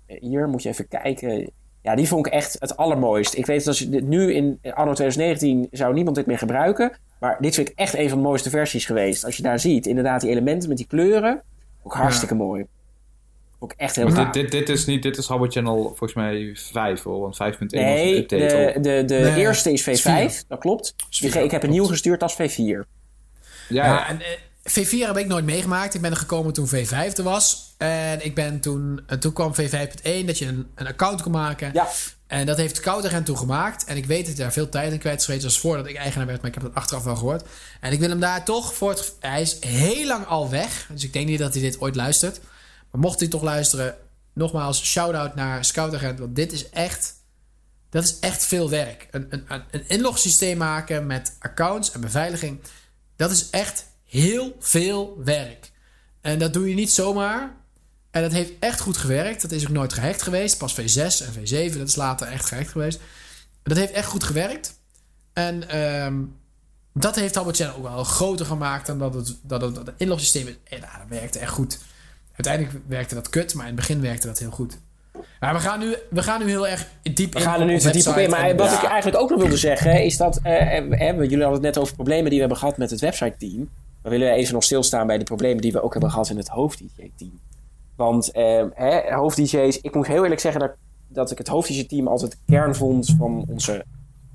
hier 0.07 0.49
moet 0.49 0.63
je 0.63 0.69
even 0.69 0.89
kijken. 0.89 1.51
Ja, 1.85 1.95
die 1.95 2.09
vond 2.09 2.27
ik 2.27 2.33
echt 2.33 2.57
het 2.59 2.77
allermooist. 2.77 3.37
Ik 3.37 3.47
weet 3.47 3.59
dat 3.59 3.67
als 3.67 3.79
je 3.79 3.89
dit 3.89 4.07
nu 4.09 4.33
in 4.33 4.59
anno 4.63 4.93
2019 4.93 5.69
zou 5.71 5.95
niemand 5.95 6.17
dit 6.17 6.27
meer 6.27 6.39
gebruiken. 6.39 6.93
Maar 7.21 7.37
dit 7.41 7.55
vind 7.55 7.69
ik 7.69 7.79
echt 7.79 7.95
een 7.95 8.09
van 8.09 8.19
de 8.19 8.25
mooiste 8.25 8.51
versies 8.51 8.85
geweest. 8.87 9.25
Als 9.25 9.37
je 9.37 9.43
daar 9.43 9.61
ziet, 9.61 9.87
inderdaad 9.87 10.21
die 10.21 10.31
elementen 10.31 10.69
met 10.69 10.79
die 10.79 10.87
kleuren. 10.87 11.43
Ook 11.83 11.95
hartstikke 11.95 12.35
mooi. 12.35 12.67
Ook 13.59 13.73
echt 13.77 13.97
heel 13.97 14.09
Maar 14.09 14.33
dit, 14.33 14.33
dit, 14.33 14.51
dit 14.51 14.69
is 14.69 14.87
niet, 14.87 15.03
dit 15.03 15.17
is 15.17 15.27
Habbo 15.27 15.47
Channel 15.49 15.83
volgens 15.83 16.15
mij 16.15 16.51
5 16.55 17.03
hoor, 17.03 17.21
want 17.21 17.35
5.1 17.35 17.39
was 17.41 17.57
een 17.59 17.67
Nee, 17.71 18.17
update 18.17 18.73
de, 18.75 18.81
de, 18.81 19.05
de 19.05 19.15
Nee, 19.15 19.37
eerste 19.37 19.73
is 19.73 19.87
is 19.89 20.01
V5, 20.01 20.03
vier. 20.03 20.43
dat 20.49 20.59
klopt. 20.59 20.95
Is 21.11 21.19
vier, 21.19 21.37
ik 21.37 21.51
heb 21.51 21.63
een 21.63 21.71
nieuw 21.71 21.85
gestuurd 21.85 22.23
als 22.23 22.35
V4. 22.35 22.37
Ja, 22.57 22.85
Ja, 23.69 23.85
ja. 23.87 24.09
en, 24.09 24.21
eh, 24.21 24.27
V4 24.71 24.99
heb 25.07 25.17
ik 25.17 25.27
nooit 25.27 25.45
meegemaakt. 25.45 25.95
Ik 25.95 26.01
ben 26.01 26.11
er 26.11 26.17
gekomen 26.17 26.53
toen 26.53 26.69
V5 26.69 26.91
er 27.17 27.23
was. 27.23 27.75
En 27.79 28.25
ik 28.25 28.35
ben 28.35 28.61
toen, 28.61 29.01
en 29.07 29.21
toen 29.21 29.33
kwam 29.33 29.53
V5.1 29.55 30.25
dat 30.27 30.39
je 30.39 30.47
een, 30.47 30.67
een 30.75 30.87
account 30.87 31.23
kon 31.23 31.33
maken. 31.33 31.71
Ja, 31.73 31.89
En 32.27 32.47
dat 32.47 32.57
heeft 32.57 32.81
Koutergen 32.81 33.25
toen 33.25 33.39
gemaakt. 33.39 33.85
En 33.85 33.97
ik 33.97 34.07
weet 34.07 34.27
dat 34.27 34.35
hij 34.35 34.43
daar 34.45 34.53
veel 34.53 34.69
tijd 34.69 34.93
in 34.93 34.99
kwijt. 34.99 35.27
Dat 35.27 35.43
was 35.43 35.61
voordat 35.61 35.87
ik 35.87 35.97
eigenaar 35.97 36.27
werd, 36.27 36.39
maar 36.41 36.49
ik 36.49 36.55
heb 36.55 36.63
dat 36.65 36.75
achteraf 36.75 37.03
wel 37.05 37.17
gehoord. 37.17 37.43
En 37.81 37.93
ik 37.93 37.99
wil 38.01 38.09
hem 38.09 38.21
daar 38.21 38.45
toch 38.45 38.75
voor 38.75 38.91
het... 38.91 39.15
Hij 39.21 39.41
is 39.43 39.57
heel 39.61 40.07
lang 40.07 40.27
al 40.27 40.51
weg. 40.51 40.87
Dus 40.93 41.05
ik 41.05 41.13
denk 41.13 41.27
niet 41.27 41.39
dat 41.39 41.53
hij 41.53 41.63
dit 41.63 41.81
ooit 41.81 41.95
luistert. 41.97 42.41
Maar 42.91 43.01
mocht 43.01 43.19
hij 43.21 43.29
toch 43.29 43.43
luisteren, 43.43 43.95
nogmaals, 44.35 44.85
shout-out 44.85 45.35
naar 45.35 45.65
Scoutagent. 45.65 46.19
Want 46.19 46.37
dit 46.37 46.53
is 46.53 46.69
echt... 46.71 47.15
Dat 47.91 48.05
is 48.05 48.19
echt 48.21 48.45
veel 48.45 48.71
werk. 48.71 49.09
Een, 49.11 49.27
een- 49.31 49.63
een 49.71 49.85
inlogsysteem 49.89 50.57
maken 50.59 51.07
met 51.07 51.37
accounts 51.39 51.93
en 51.93 52.01
beveiliging. 52.01 52.61
Dat 53.17 53.31
is 53.31 53.51
echt 53.51 53.87
heel 54.21 54.57
veel 54.61 55.19
werk. 55.25 55.71
En 56.21 56.39
dat 56.39 56.53
doe 56.53 56.69
je 56.69 56.75
niet 56.75 56.91
zomaar. 56.91 57.55
En 58.11 58.23
dat 58.23 58.33
heeft 58.33 58.53
echt 58.61 58.81
goed 58.81 58.97
gewerkt. 58.97 59.43
Dat 59.43 59.51
is 59.53 59.63
ook 59.63 59.73
nooit 59.73 59.93
gehackt 59.93 60.23
geweest. 60.23 60.59
Pas 60.59 60.81
V6 60.81 61.27
en 61.27 61.33
V7, 61.35 61.79
dat 61.79 61.89
is 61.89 61.97
later 61.97 62.27
echt 62.27 62.45
gehackt 62.47 62.71
geweest. 62.71 63.01
Dat 63.63 63.77
heeft 63.77 63.93
echt 63.93 64.09
goed 64.09 64.25
gewerkt. 64.25 64.81
En 65.33 65.69
ehm, 65.69 66.15
dat 66.93 67.15
heeft 67.17 67.35
Habbo 67.35 67.51
Channel 67.53 67.77
ook 67.77 67.83
wel 67.83 68.05
groter 68.05 68.47
gemaakt 68.47 68.87
dan 68.87 68.99
dat 68.99 69.15
het, 69.15 69.37
dat 69.43 69.61
het, 69.61 69.75
dat 69.75 69.87
het 69.87 69.95
inlogsysteem 69.99 70.47
is. 70.47 70.55
En, 70.65 70.81
nou, 70.81 70.93
dat 70.99 71.19
werkte 71.19 71.39
echt 71.39 71.53
goed. 71.53 71.79
Uiteindelijk 72.35 72.85
werkte 72.87 73.15
dat 73.15 73.31
kut, 73.31 73.55
maar 73.55 73.67
in 73.69 73.73
het 73.77 73.81
begin 73.81 74.01
werkte 74.01 74.27
dat 74.27 74.39
heel 74.39 74.51
goed. 74.51 74.79
Maar 75.41 75.55
we 75.55 75.61
gaan 75.61 75.79
nu, 75.79 75.95
we 76.11 76.23
gaan 76.23 76.41
nu 76.41 76.49
heel 76.49 76.69
erg 76.69 76.87
diep 77.03 77.33
we 77.33 77.39
in 77.39 77.45
gaan 77.45 77.61
er 77.61 77.67
nu 77.67 77.79
te 77.79 77.91
diep 77.91 78.07
op 78.07 78.17
in. 78.17 78.31
Maar 78.31 78.57
wat 78.57 78.71
Ja. 78.71 78.83
ik 78.83 78.89
eigenlijk 78.89 79.23
ook 79.23 79.31
nog 79.31 79.41
wilde 79.41 79.57
zeggen 79.57 80.05
is 80.05 80.17
dat... 80.17 80.41
hè, 80.43 80.77
jullie 80.77 81.29
hadden 81.29 81.53
het 81.53 81.61
net 81.61 81.79
over 81.79 81.95
problemen 81.95 82.25
die 82.25 82.33
we 82.35 82.41
hebben 82.41 82.59
gehad 82.59 82.77
met 82.77 82.91
het 82.91 83.01
website-team. 83.01 83.71
We 84.05 84.11
willen 84.11 84.33
even 84.33 84.55
nog 84.55 84.65
stilstaan 84.65 85.07
bij 85.07 85.19
de 85.19 85.25
problemen 85.25 85.63
die 85.63 85.73
we 85.73 85.83
ook 85.83 85.93
hebben 85.93 86.11
gehad 86.11 86.29
in 86.31 86.37
het 86.37 86.49
hoofd-DJ-team. 86.49 87.41
Want 87.97 88.31
eh, 88.31 88.65
hoofd-DJ's, 89.17 89.81
ik 89.81 89.95
moet 89.95 90.07
heel 90.07 90.23
eerlijk 90.23 90.41
zeggen, 90.41 90.61
daar 90.61 90.77
dat 91.09 91.31
ik 91.31 91.39
het 91.39 91.49
hoofdje-team 91.49 92.09
altijd 92.09 92.31
de 92.31 92.37
kern 92.47 92.75
vond 92.75 93.15
van 93.19 93.45
onze 93.49 93.85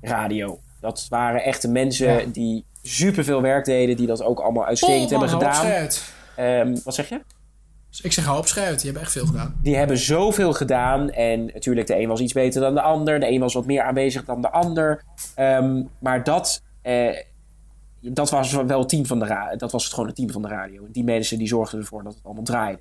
radio. 0.00 0.60
Dat 0.80 1.06
waren 1.08 1.42
echte 1.44 1.68
mensen 1.68 2.12
Ja. 2.12 2.24
die 2.32 2.64
superveel 2.82 3.42
werk 3.42 3.64
deden, 3.64 3.96
die 3.96 4.06
dat 4.06 4.22
ook 4.22 4.40
allemaal 4.40 4.62
Oh, 4.62 4.68
uitstekend 4.68 5.10
hebben 5.10 5.30
man, 5.30 5.42
hou 5.42 5.54
op, 5.54 5.60
gedaan. 5.60 5.88
Ehm, 6.36 6.76
wat 6.84 6.94
zeg 6.94 7.08
je? 7.08 7.20
Ik 8.02 8.12
zeg 8.12 8.24
hou 8.24 8.38
op 8.38 8.46
schuit. 8.46 8.74
Die 8.76 8.84
hebben 8.84 9.02
echt 9.02 9.12
veel 9.12 9.26
gedaan. 9.26 9.54
Die 9.62 9.76
hebben 9.76 9.98
zoveel 9.98 10.52
gedaan. 10.52 11.10
En 11.10 11.44
natuurlijk, 11.46 11.86
de 11.86 11.98
een 12.00 12.08
was 12.08 12.20
iets 12.20 12.32
beter 12.32 12.60
dan 12.60 12.74
de 12.74 12.80
ander. 12.82 13.20
De 13.20 13.30
een 13.30 13.40
was 13.40 13.54
wat 13.54 13.66
meer 13.66 13.82
aanwezig 13.82 14.24
dan 14.24 14.40
de 14.42 14.50
ander. 14.50 15.02
Ehm, 15.34 15.82
maar 15.98 16.24
dat, 16.24 16.62
eh, 16.82 17.16
dat 18.00 18.30
was 18.30 18.52
wel 18.52 18.78
het 18.78 18.88
team 18.88 19.06
van 19.06 19.18
de 19.18 19.54
Dat 19.56 19.72
was 19.72 19.84
het 19.84 19.92
gewoon 19.92 20.06
het 20.08 20.16
team 20.16 20.30
van 20.30 20.42
de 20.42 20.48
radio. 20.48 20.86
Die 20.88 21.04
mensen 21.04 21.38
die 21.38 21.46
zorgden 21.48 21.80
ervoor 21.80 22.02
dat 22.02 22.14
het 22.14 22.24
allemaal 22.24 22.44
draaide. 22.44 22.80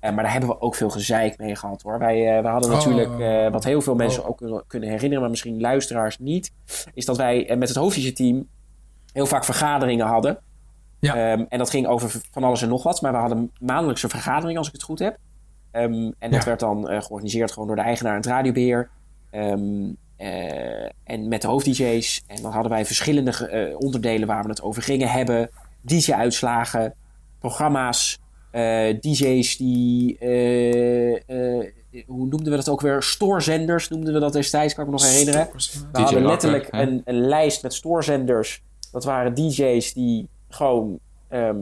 Eh, 0.00 0.12
maar 0.14 0.22
daar 0.22 0.32
hebben 0.32 0.50
we 0.50 0.60
ook 0.60 0.74
veel 0.74 0.90
gezeik 0.90 1.38
mee 1.38 1.56
gehad 1.56 1.82
hoor. 1.82 1.98
Wij, 1.98 2.36
eh, 2.36 2.42
wij 2.42 2.50
hadden 2.50 2.70
Oh. 2.70 2.76
natuurlijk, 2.76 3.20
eh, 3.20 3.52
wat 3.52 3.64
heel 3.64 3.80
veel 3.80 3.94
mensen 3.94 4.22
Oh. 4.22 4.28
ook 4.28 4.64
kunnen, 4.66 4.88
herinneren, 4.88 5.20
maar 5.20 5.30
misschien 5.30 5.60
luisteraars 5.60 6.18
niet. 6.18 6.52
Is 6.94 7.04
dat 7.04 7.16
wij 7.16 7.54
met 7.58 7.68
het 7.68 7.76
hoofdje 7.76 8.12
team 8.12 8.48
heel 9.12 9.26
vaak 9.26 9.44
vergaderingen 9.44 10.06
hadden. 10.06 10.38
Ja. 11.00 11.14
Ehm, 11.14 11.44
en 11.48 11.58
dat 11.58 11.70
ging 11.70 11.86
over 11.86 12.20
van 12.30 12.44
alles 12.44 12.62
en 12.62 12.68
nog 12.68 12.82
wat. 12.82 13.00
Maar 13.00 13.12
we 13.12 13.18
hadden 13.18 13.50
maandelijkse 13.60 14.08
vergaderingen, 14.08 14.58
als 14.58 14.66
ik 14.66 14.72
het 14.72 14.82
goed 14.82 14.98
heb. 14.98 15.16
Ehm, 15.70 15.92
en 16.18 16.30
dat 16.30 16.40
Ja. 16.40 16.44
werd 16.44 16.60
dan 16.60 16.84
georganiseerd 17.02 17.52
gewoon 17.52 17.68
door 17.68 17.76
de 17.76 17.82
eigenaar 17.82 18.12
en 18.12 18.18
het 18.20 18.26
radiobeheer. 18.26 18.90
Eh, 19.30 19.52
en 21.04 21.28
met 21.28 21.42
de 21.42 21.48
hoofd-DJ's. 21.48 22.22
En 22.26 22.42
dan 22.42 22.52
hadden 22.52 22.70
wij 22.70 22.86
verschillende 22.86 23.48
eh, 23.48 23.78
onderdelen 23.78 24.26
waar 24.28 24.42
we 24.42 24.48
het 24.48 24.62
over 24.62 24.82
gingen 24.82 25.08
hebben. 25.08 25.50
DJ-uitslagen, 25.80 26.94
programma's, 27.38 28.18
eh, 28.50 29.00
DJ's 29.00 29.56
die... 29.56 30.18
eh, 30.18 31.14
eh, 31.14 31.70
hoe 32.06 32.26
noemden 32.26 32.50
we 32.50 32.56
dat 32.56 32.68
ook 32.68 32.80
weer? 32.80 33.02
Stoorzenders 33.02 33.88
noemden 33.88 34.14
we 34.14 34.20
dat 34.20 34.32
destijds, 34.32 34.74
kan 34.74 34.84
ik 34.84 34.90
me 34.90 34.96
nog 34.96 35.06
herinneren. 35.10 35.48
We 35.92 36.00
hadden 36.00 36.26
letterlijk 36.26 36.68
een 36.70 37.02
lijst 37.04 37.62
met 37.62 37.74
stoorzenders. 37.74 38.62
Dat 38.92 39.04
waren 39.04 39.34
DJ's 39.34 39.92
die 39.92 40.28
gewoon 40.48 40.98
ehm, 41.28 41.56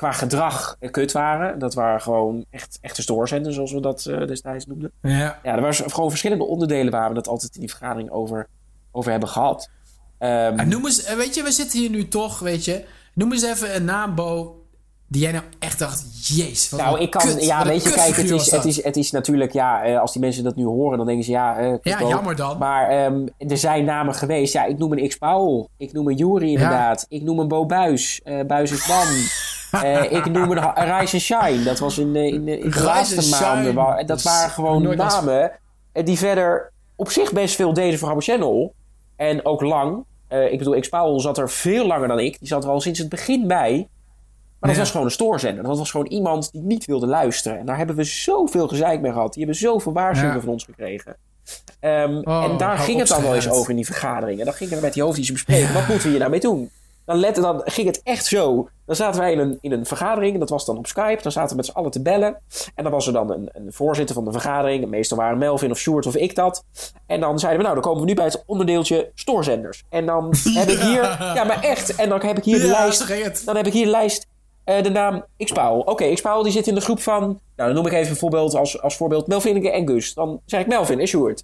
qua 0.00 0.12
gedrag 0.12 0.76
eh, 0.78 0.90
kut 0.90 1.12
waren. 1.12 1.58
Dat 1.58 1.74
waren 1.74 2.00
gewoon 2.00 2.44
echt 2.50 2.78
echte 2.80 3.02
stoorzenders, 3.02 3.54
zoals 3.54 3.72
we 3.72 3.80
dat 3.80 4.06
eh, 4.06 4.26
destijds 4.26 4.66
noemden. 4.66 4.92
Ja. 5.02 5.38
Ja, 5.42 5.54
er 5.54 5.60
waren 5.60 5.90
gewoon 5.90 6.08
verschillende 6.08 6.44
onderdelen 6.44 6.92
waar 6.92 7.10
we 7.10 7.16
het 7.16 7.28
altijd 7.28 7.54
in 7.54 7.60
die 7.60 7.70
vergadering 7.70 8.10
over, 8.10 8.46
over 8.90 9.10
hebben 9.10 9.28
gehad. 9.28 9.70
En 10.18 10.68
noem 10.68 10.86
eens, 10.86 11.04
eh, 11.04 11.16
weet 11.16 11.34
je, 11.34 11.42
we 11.42 11.50
zitten 11.50 11.78
hier 11.78 11.90
nu 11.90 12.08
toch, 12.08 12.38
weet 12.38 12.64
je. 12.64 12.84
Noem 13.14 13.32
eens 13.32 13.42
even 13.42 13.74
een 13.74 13.84
naam, 13.84 14.14
Bo, 14.14 14.62
die 15.08 15.22
jij 15.22 15.32
nou 15.32 15.44
echt 15.58 15.78
dacht, 15.78 16.26
jeez, 16.28 16.70
wat 16.70 16.80
nou, 16.80 17.00
ik 17.00 17.10
kan, 17.10 17.22
kut, 17.22 17.44
ja, 17.44 17.64
weet 17.64 17.82
je, 17.82 17.90
kijk, 17.90 18.16
het 18.16 18.30
is, 18.30 18.44
het, 18.44 18.50
dat. 18.50 18.64
is, 18.64 18.84
het 18.84 18.96
is 18.96 19.10
natuurlijk, 19.10 19.52
ja, 19.52 19.96
als 19.96 20.12
die 20.12 20.20
mensen 20.20 20.44
dat 20.44 20.56
nu 20.56 20.64
horen, 20.64 20.96
dan 20.96 21.06
denken 21.06 21.24
ze, 21.24 21.30
ja, 21.30 21.58
eh, 21.58 21.74
Ja, 21.82 21.98
jammer 22.08 22.36
dan. 22.36 22.58
Maar 22.58 22.88
ehm, 22.88 23.26
er 23.38 23.58
zijn 23.58 23.84
namen 23.84 24.14
geweest. 24.14 24.52
Ja, 24.52 24.64
ik 24.64 24.78
noem 24.78 24.92
een 24.92 25.08
X 25.08 25.16
Powell. 25.16 25.66
Ik 25.76 25.92
noem 25.92 26.08
een 26.08 26.16
Jury 26.16 26.52
inderdaad. 26.52 27.06
Ik 27.08 27.22
noem 27.22 27.38
een 27.38 27.48
Bo 27.48 27.66
Buis. 27.66 28.20
Eh 28.24 28.46
Buis 28.46 28.70
is 28.70 28.88
man. 28.88 29.06
Eh, 29.70 30.12
ik 30.12 30.24
noem 30.30 30.50
een 30.50 30.98
Rise 30.98 31.14
and 31.16 31.22
Shine. 31.22 31.62
Dat 31.62 31.78
was 31.78 31.98
in, 31.98 32.12
de- 32.12 32.26
in, 32.30 32.44
de- 32.44 32.58
in 32.58 32.70
de 32.70 32.82
laatste 32.82 33.28
maanden. 33.44 34.06
Dat 34.06 34.22
waren 34.22 34.50
gewoon 34.50 34.82
nooit 34.82 34.98
namen 34.98 35.52
eh, 35.92 36.04
die 36.04 36.18
verder 36.18 36.72
op 36.96 37.10
zich 37.10 37.32
best 37.32 37.54
veel 37.54 37.72
deden 37.72 37.98
voor 37.98 38.08
Habbo 38.08 38.22
Channel. 38.24 38.74
En 39.16 39.44
ook 39.44 39.60
lang. 39.60 40.04
Eh, 40.28 40.52
ik 40.52 40.58
bedoel, 40.58 40.80
X 40.80 40.88
Powell 40.88 41.20
zat 41.20 41.38
er 41.38 41.50
veel 41.50 41.86
langer 41.86 42.08
dan 42.08 42.18
ik. 42.18 42.38
Die 42.38 42.48
zat 42.48 42.64
er 42.64 42.70
al 42.70 42.80
sinds 42.80 42.98
het 42.98 43.08
begin 43.08 43.46
bij. 43.46 43.88
Maar 44.58 44.70
dat 44.70 44.78
was 44.78 44.90
gewoon 44.90 45.06
een 45.06 45.12
stoorzender. 45.12 45.64
Dat 45.64 45.78
was 45.78 45.90
gewoon 45.90 46.06
iemand 46.06 46.52
die 46.52 46.62
niet 46.62 46.84
wilde 46.84 47.06
luisteren. 47.06 47.58
En 47.58 47.66
daar 47.66 47.76
hebben 47.76 47.96
we 47.96 48.04
zoveel 48.04 48.68
gezeik 48.68 49.00
mee 49.00 49.12
gehad. 49.12 49.32
Die 49.34 49.44
hebben 49.44 49.60
zoveel 49.62 49.92
waarschuwingen 49.92 50.36
Ja. 50.38 50.42
van 50.44 50.52
ons 50.52 50.64
gekregen. 50.64 51.16
Ehm, 51.80 52.16
Oh, 52.24 52.44
en 52.44 52.56
daar 52.56 52.74
hou 52.74 52.78
ging 52.78 52.98
het 52.98 53.08
dan 53.08 53.22
wel 53.22 53.34
eens 53.34 53.48
over 53.50 53.70
in 53.70 53.76
die 53.76 53.84
vergaderingen. 53.86 54.44
Dan 54.44 54.54
gingen 54.54 54.74
we 54.74 54.80
met 54.80 54.92
die 54.92 55.02
hoofdjes 55.02 55.32
bespreken. 55.32 55.74
Wat 55.74 55.86
moeten 55.88 56.02
we 56.04 56.08
hier 56.08 56.18
nou 56.18 56.30
mee 56.30 56.40
doen? 56.40 56.70
Dan, 57.10 57.18
letten, 57.20 57.42
dan 57.42 57.60
ging 57.64 57.86
het 57.86 58.00
echt 58.02 58.24
zo. 58.26 58.68
Dan 58.86 58.96
zaten 58.96 59.20
wij 59.20 59.32
in 59.32 59.38
een, 59.38 59.58
in 59.60 59.72
een 59.72 59.86
vergadering. 59.86 60.38
Dat 60.38 60.48
was 60.50 60.64
dan 60.64 60.78
op 60.78 60.86
Skype. 60.86 61.22
Dan 61.22 61.32
zaten 61.32 61.50
we 61.50 61.56
met 61.56 61.66
z'n 61.66 61.72
allen 61.72 61.90
te 61.90 62.02
bellen. 62.02 62.36
En 62.74 62.82
dan 62.82 62.92
was 62.92 63.06
er 63.06 63.12
dan 63.12 63.30
een, 63.32 63.48
een 63.52 63.72
voorzitter 63.72 64.14
van 64.14 64.24
de 64.24 64.32
vergadering. 64.32 64.86
Meestal 64.88 65.18
waren 65.18 65.38
Melvin 65.38 65.70
of 65.70 65.78
Sjoerd 65.78 66.06
of 66.06 66.16
ik 66.16 66.34
dat. 66.34 66.64
En 67.06 67.20
dan 67.20 67.38
zeiden 67.38 67.58
we, 67.60 67.64
nou, 67.68 67.74
dan 67.80 67.84
komen 67.90 68.00
we 68.02 68.08
nu 68.08 68.14
bij 68.14 68.24
het 68.24 68.42
onderdeeltje 68.46 69.10
stoorzenders. 69.14 69.82
En 69.88 70.06
dan 70.06 70.34
heb 70.60 70.68
ik 70.68 70.78
hier... 70.78 71.02
Ja, 71.34 71.44
maar 71.44 71.62
echt. 71.62 71.94
En 71.94 72.08
dan 72.08 72.20
heb 72.26 72.38
ik 72.38 72.44
hier 72.44 72.58
de 72.60 72.66
Ja, 72.66 72.70
lijst 72.86 73.46
dan 73.46 73.56
heb 73.56 73.66
ik 73.66 73.72
hier 73.72 73.84
de 73.84 73.90
lijst. 73.90 74.26
eh, 74.64 74.82
de 74.82 74.90
naam 74.90 75.24
X-Powell. 75.44 75.82
Oké, 75.84 76.12
X-Powell 76.14 76.42
die 76.42 76.52
zit 76.52 76.66
in 76.66 76.74
de 76.74 76.80
groep 76.80 77.00
van... 77.00 77.20
Nou, 77.22 77.38
dan 77.56 77.74
noem 77.74 77.86
ik 77.86 77.92
even 77.92 78.10
een 78.10 78.16
voorbeeld 78.16 78.54
als, 78.54 78.80
als 78.82 78.96
voorbeeld 78.96 79.26
Melvin 79.26 79.66
en 79.66 79.88
Gus. 79.88 80.14
Dan 80.14 80.40
zeg 80.46 80.60
ik 80.60 80.66
Melvin 80.66 81.00
en 81.00 81.06
Sjoerd. 81.06 81.42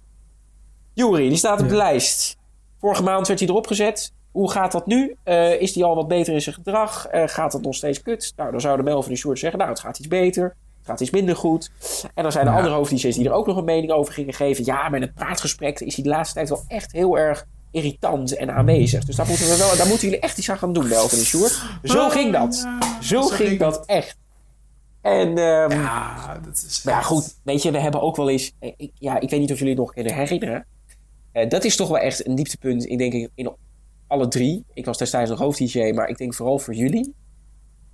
Jury, 0.93 1.27
die 1.27 1.37
staat 1.37 1.61
op 1.61 1.67
de 1.67 1.75
Ja. 1.75 1.79
lijst. 1.83 2.37
Vorige 2.79 3.03
maand 3.03 3.27
werd 3.27 3.39
hij 3.39 3.49
erop 3.49 3.67
gezet. 3.67 4.11
Hoe 4.37 4.51
gaat 4.51 4.71
dat 4.71 4.85
nu? 4.87 5.15
Eh, 5.23 5.61
is 5.61 5.75
hij 5.75 5.83
al 5.83 5.95
wat 5.95 6.07
beter 6.07 6.33
in 6.33 6.41
zijn 6.41 6.55
gedrag? 6.55 7.07
Eh, 7.07 7.23
gaat 7.27 7.53
het 7.53 7.61
nog 7.61 7.75
steeds 7.75 8.01
kut? 8.01 8.33
Nou, 8.35 8.51
dan 8.51 8.61
zouden 8.61 8.85
Melvin 8.85 9.11
en 9.11 9.17
Sjoerd 9.17 9.39
zeggen... 9.39 9.59
Nou, 9.59 9.71
het 9.71 9.79
gaat 9.79 9.97
iets 9.99 10.07
beter. 10.07 10.43
Het 10.43 10.85
gaat 10.85 10.99
iets 10.99 11.09
minder 11.11 11.35
goed. 11.35 11.71
En 12.13 12.23
dan 12.23 12.31
zijn 12.31 12.45
er 12.45 12.51
Ja. 12.51 12.57
andere 12.57 12.75
hoofd-DJ's 12.75 13.15
die 13.15 13.25
er 13.25 13.31
ook 13.31 13.47
nog 13.47 13.57
een 13.57 13.63
mening 13.63 13.91
over 13.91 14.13
gingen 14.13 14.33
geven. 14.33 14.65
Ja, 14.65 14.93
in 14.93 15.01
het 15.01 15.13
praatgesprek 15.13 15.79
is 15.79 15.95
hij 15.95 16.03
de 16.03 16.09
laatste 16.09 16.35
tijd 16.35 16.49
wel 16.49 16.63
echt 16.67 16.91
heel 16.91 17.17
erg 17.17 17.45
irritant 17.71 18.35
en 18.35 18.51
aanwezig. 18.53 19.03
Dus 19.05 19.15
daar 19.15 19.27
moeten, 19.27 19.47
we 19.47 19.57
wel, 19.57 19.77
daar 19.77 19.87
moeten 19.87 20.07
jullie 20.07 20.23
echt 20.23 20.37
iets 20.37 20.49
aan 20.49 20.57
gaan 20.57 20.73
doen, 20.73 20.87
Melvin 20.87 21.19
en 21.19 21.25
Sjoerd. 21.25 21.61
Zo 21.83 22.09
ging 22.09 22.31
dat. 22.33 22.55
Zo, 22.55 22.67
Zo 23.01 23.21
ging 23.21 23.47
ging 23.49 23.59
dat 23.59 23.85
echt. 23.85 24.17
En 25.01 25.27
ehm, 25.37 25.71
Ja, 25.71 26.37
dat 26.45 26.63
is 26.67 26.81
maar 26.83 26.93
ja, 26.93 27.01
goed. 27.01 27.35
Weet 27.43 27.61
je, 27.63 27.71
we 27.71 27.79
hebben 27.79 28.01
ook 28.01 28.15
wel 28.15 28.29
eens... 28.29 28.51
eh, 28.59 28.73
Ik, 28.77 28.91
ja, 28.93 29.19
ik 29.19 29.29
weet 29.29 29.39
niet 29.39 29.51
of 29.51 29.57
jullie 29.57 29.73
het 29.73 29.81
nog 29.83 29.93
kunnen 29.93 30.13
herinneren. 30.13 30.65
Dat 31.47 31.63
is 31.63 31.75
toch 31.75 31.87
wel 31.87 31.97
echt 31.99 32.27
een 32.27 32.35
dieptepunt, 32.35 32.89
ik 32.89 32.97
denk 32.97 33.13
in, 33.13 33.29
in 33.35 33.55
alle 34.07 34.27
drie. 34.27 34.65
Ik 34.73 34.85
was 34.85 34.97
destijds 34.97 35.29
nog 35.29 35.39
hoofd-dj, 35.39 35.91
maar 35.93 36.09
ik 36.09 36.17
denk 36.17 36.33
vooral 36.33 36.59
voor 36.59 36.73
jullie. 36.73 37.13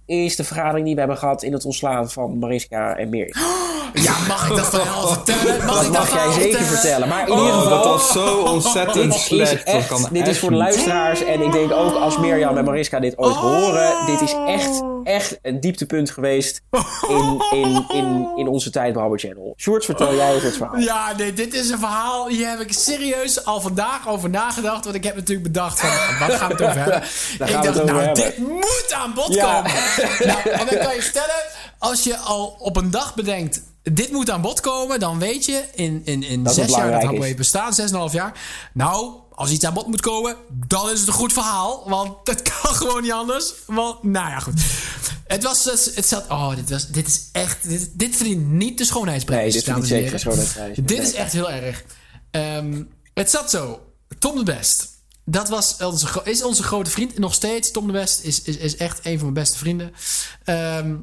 Is 0.05 0.35
de 0.35 0.43
vergadering 0.43 0.85
die 0.85 0.93
we 0.93 0.99
hebben 0.99 1.17
gehad 1.17 1.43
in 1.43 1.53
het 1.53 1.65
ontslaan 1.65 2.09
van 2.11 2.37
Mariska 2.39 2.95
en 2.95 3.09
Mirjam. 3.09 3.41
Ja, 3.93 4.13
mag 4.27 4.49
ik 4.49 4.55
dat 4.55 4.69
verhaal 4.69 5.07
vertellen? 5.07 5.65
Mag 5.65 5.75
Dat 5.75 5.85
ik 5.85 5.91
mag 5.91 6.09
jij 6.09 6.17
verhaal 6.17 6.31
zeker 6.33 6.59
vertellen. 6.63 7.07
Maar 7.07 7.27
in 7.27 7.31
Oh, 7.33 7.39
ieder 7.39 7.53
Oh, 7.53 7.61
geval... 7.61 7.77
dat 7.77 7.85
was 7.85 8.11
zo 8.11 8.35
ontzettend 8.37 8.93
Dit 9.03 9.13
is, 9.15 9.23
slecht. 9.25 9.65
dat 9.65 9.87
kan 9.87 9.97
echt, 10.01 10.13
dit 10.13 10.27
is 10.27 10.39
voor 10.39 10.49
de 10.49 10.55
luisteraars. 10.55 11.23
En 11.23 11.41
ik 11.41 11.51
denk 11.51 11.71
ook 11.71 11.95
als 11.95 12.17
Mirjam 12.17 12.57
en 12.57 12.63
Mariska 12.65 12.99
dit 12.99 13.17
ooit 13.17 13.35
horen. 13.35 14.05
Dit 14.05 14.21
is 14.21 14.35
echt, 14.47 14.81
echt 15.03 15.39
een 15.41 15.59
dieptepunt 15.59 16.09
geweest 16.11 16.61
in, 17.09 17.41
in, 17.51 17.85
in, 17.93 18.31
in 18.35 18.47
onze 18.47 18.69
tijd 18.69 18.93
bij 18.93 19.01
Hubble 19.01 19.19
Channel. 19.19 19.53
Sjoerd, 19.57 19.85
vertel 19.85 20.15
jij 20.15 20.33
even 20.35 20.47
het 20.47 20.57
verhaal. 20.57 20.77
Ja, 20.79 21.13
nee, 21.17 21.33
dit 21.33 21.53
is 21.53 21.69
een 21.69 21.79
verhaal. 21.79 22.27
Hier 22.27 22.49
heb 22.49 22.59
ik 22.59 22.73
serieus 22.73 23.45
al 23.45 23.61
vandaag 23.61 24.07
over 24.09 24.29
nagedacht. 24.29 24.83
Want 24.83 24.95
ik 24.95 25.03
heb 25.03 25.15
natuurlijk 25.15 25.47
bedacht 25.53 25.79
van, 25.79 25.89
wat 26.27 26.37
gaan 26.37 26.47
we 26.47 26.53
het 26.53 26.63
over 26.63 26.77
hebben? 26.81 27.01
Daar 27.37 27.47
ik 27.49 27.53
gaan 27.53 27.61
we 27.61 27.67
het 27.67 27.75
dacht, 27.77 27.85
nou, 27.89 27.99
hebben. 28.03 28.23
dit 28.23 28.37
moet 28.37 28.93
aan 29.03 29.13
bod 29.13 29.33
Ja. 29.33 29.63
nou, 30.31 30.49
en 30.49 30.65
dan 30.65 30.77
kan 30.77 30.95
je 30.95 31.01
vertellen, 31.01 31.35
als 31.77 32.03
je 32.03 32.17
al 32.17 32.55
op 32.59 32.75
een 32.77 32.91
dag 32.91 33.15
bedenkt, 33.15 33.61
dit 33.83 34.11
moet 34.11 34.29
aan 34.29 34.41
bod 34.41 34.59
komen. 34.59 34.99
Dan 34.99 35.19
weet 35.19 35.45
je, 35.45 35.63
in, 35.75 36.01
in, 36.05 36.23
in 36.23 36.43
Dat 36.43 36.53
zes 36.53 36.69
jaar 36.75 37.01
dat 37.01 37.11
is. 37.13 37.19
heeft 37.19 37.37
bestaan, 37.37 37.73
zes 37.73 37.87
en 37.87 37.93
een 37.93 37.99
half 37.99 38.13
jaar. 38.13 38.39
Nou, 38.73 39.13
als 39.35 39.51
iets 39.51 39.65
aan 39.65 39.73
bod 39.73 39.87
moet 39.87 40.01
komen, 40.01 40.35
dan 40.67 40.89
is 40.89 40.99
het 40.99 41.07
een 41.07 41.13
goed 41.13 41.33
verhaal. 41.33 41.83
Want 41.89 42.17
het 42.23 42.41
kan 42.61 42.75
gewoon 42.75 43.01
niet 43.01 43.11
anders. 43.11 43.53
Want, 43.65 44.03
nou 44.03 44.29
ja, 44.29 44.39
goed. 44.39 44.61
Het 45.27 45.43
was, 45.43 45.63
het, 45.95 46.07
zat, 46.07 46.29
oh, 46.29 46.55
dit, 46.55 46.69
was, 46.69 46.87
dit 46.87 47.07
is 47.07 47.29
echt, 47.31 47.69
dit, 47.69 47.89
dit 47.93 48.15
verdient 48.15 48.47
niet 48.51 48.77
de 48.77 48.85
schoonheidsprijs. 48.85 49.41
Nee, 49.43 49.51
dit 49.51 49.63
verdient 49.63 49.87
zeker 49.87 50.19
schoonheidsprijs. 50.19 50.75
Dit 50.75 50.97
Nee. 50.97 51.07
is 51.07 51.13
echt 51.13 51.31
heel 51.31 51.51
erg. 51.51 51.83
Ehm, 52.31 52.83
het 53.13 53.29
zat 53.29 53.49
zo. 53.49 53.79
Tom 54.19 54.35
de 54.37 54.43
Best. 54.43 54.87
Dat 55.25 55.49
was 55.49 55.77
onze, 55.77 56.21
is 56.23 56.43
onze 56.43 56.63
grote 56.63 56.89
vriend. 56.89 57.17
Nog 57.17 57.33
steeds. 57.33 57.71
Tom 57.71 57.87
de 57.87 57.93
Best 57.93 58.23
is, 58.23 58.41
is, 58.41 58.57
is 58.57 58.75
echt 58.75 58.99
een 59.03 59.13
van 59.13 59.21
mijn 59.21 59.33
beste 59.33 59.57
vrienden. 59.57 59.93
Ehm, 60.43 60.95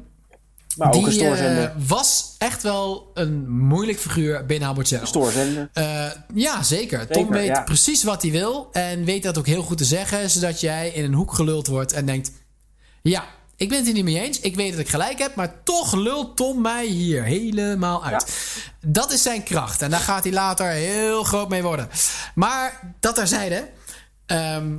Maar 0.77 0.93
ook 0.93 1.07
een 1.07 1.57
eh, 1.57 1.69
was 1.87 2.35
echt 2.37 2.63
wel 2.63 3.11
een 3.13 3.49
moeilijk 3.49 3.99
figuur 3.99 4.45
binnen 4.45 4.85
Channel. 4.85 5.07
stoorzender. 5.07 5.69
Eh, 5.73 6.05
ja, 6.33 6.63
zeker. 6.63 7.07
Tom 7.07 7.29
weet 7.29 7.47
ja. 7.47 7.61
precies 7.61 8.03
wat 8.03 8.21
hij 8.21 8.31
wil. 8.31 8.69
En 8.71 9.03
weet 9.03 9.23
dat 9.23 9.37
ook 9.37 9.47
heel 9.47 9.63
goed 9.63 9.77
te 9.77 9.85
zeggen. 9.85 10.29
Zodat 10.29 10.59
jij 10.59 10.89
in 10.89 11.03
een 11.03 11.13
hoek 11.13 11.33
geluld 11.33 11.67
wordt 11.67 11.93
en 11.93 12.05
denkt... 12.05 12.31
Ja, 13.01 13.25
ik 13.55 13.69
ben 13.69 13.77
het 13.77 13.85
hier 13.85 13.95
niet 13.95 14.03
mee 14.03 14.19
eens. 14.19 14.39
Ik 14.39 14.55
weet 14.55 14.71
dat 14.71 14.79
ik 14.79 14.89
gelijk 14.89 15.19
heb. 15.19 15.35
Maar 15.35 15.63
toch 15.63 15.95
lult 15.95 16.37
Tom 16.37 16.61
mij 16.61 16.85
hier 16.85 17.23
helemaal 17.23 18.05
uit. 18.05 18.25
Dat 18.85 19.11
is 19.11 19.21
zijn 19.21 19.43
kracht. 19.43 19.81
En 19.81 19.89
daar 19.89 19.99
gaat 19.99 20.23
hij 20.23 20.33
later 20.33 20.67
heel 20.67 21.23
groot 21.23 21.49
mee 21.49 21.61
worden. 21.61 21.89
Maar 22.35 22.93
dat 22.99 23.15
terzijde... 23.15 23.69
ehm 24.31 24.77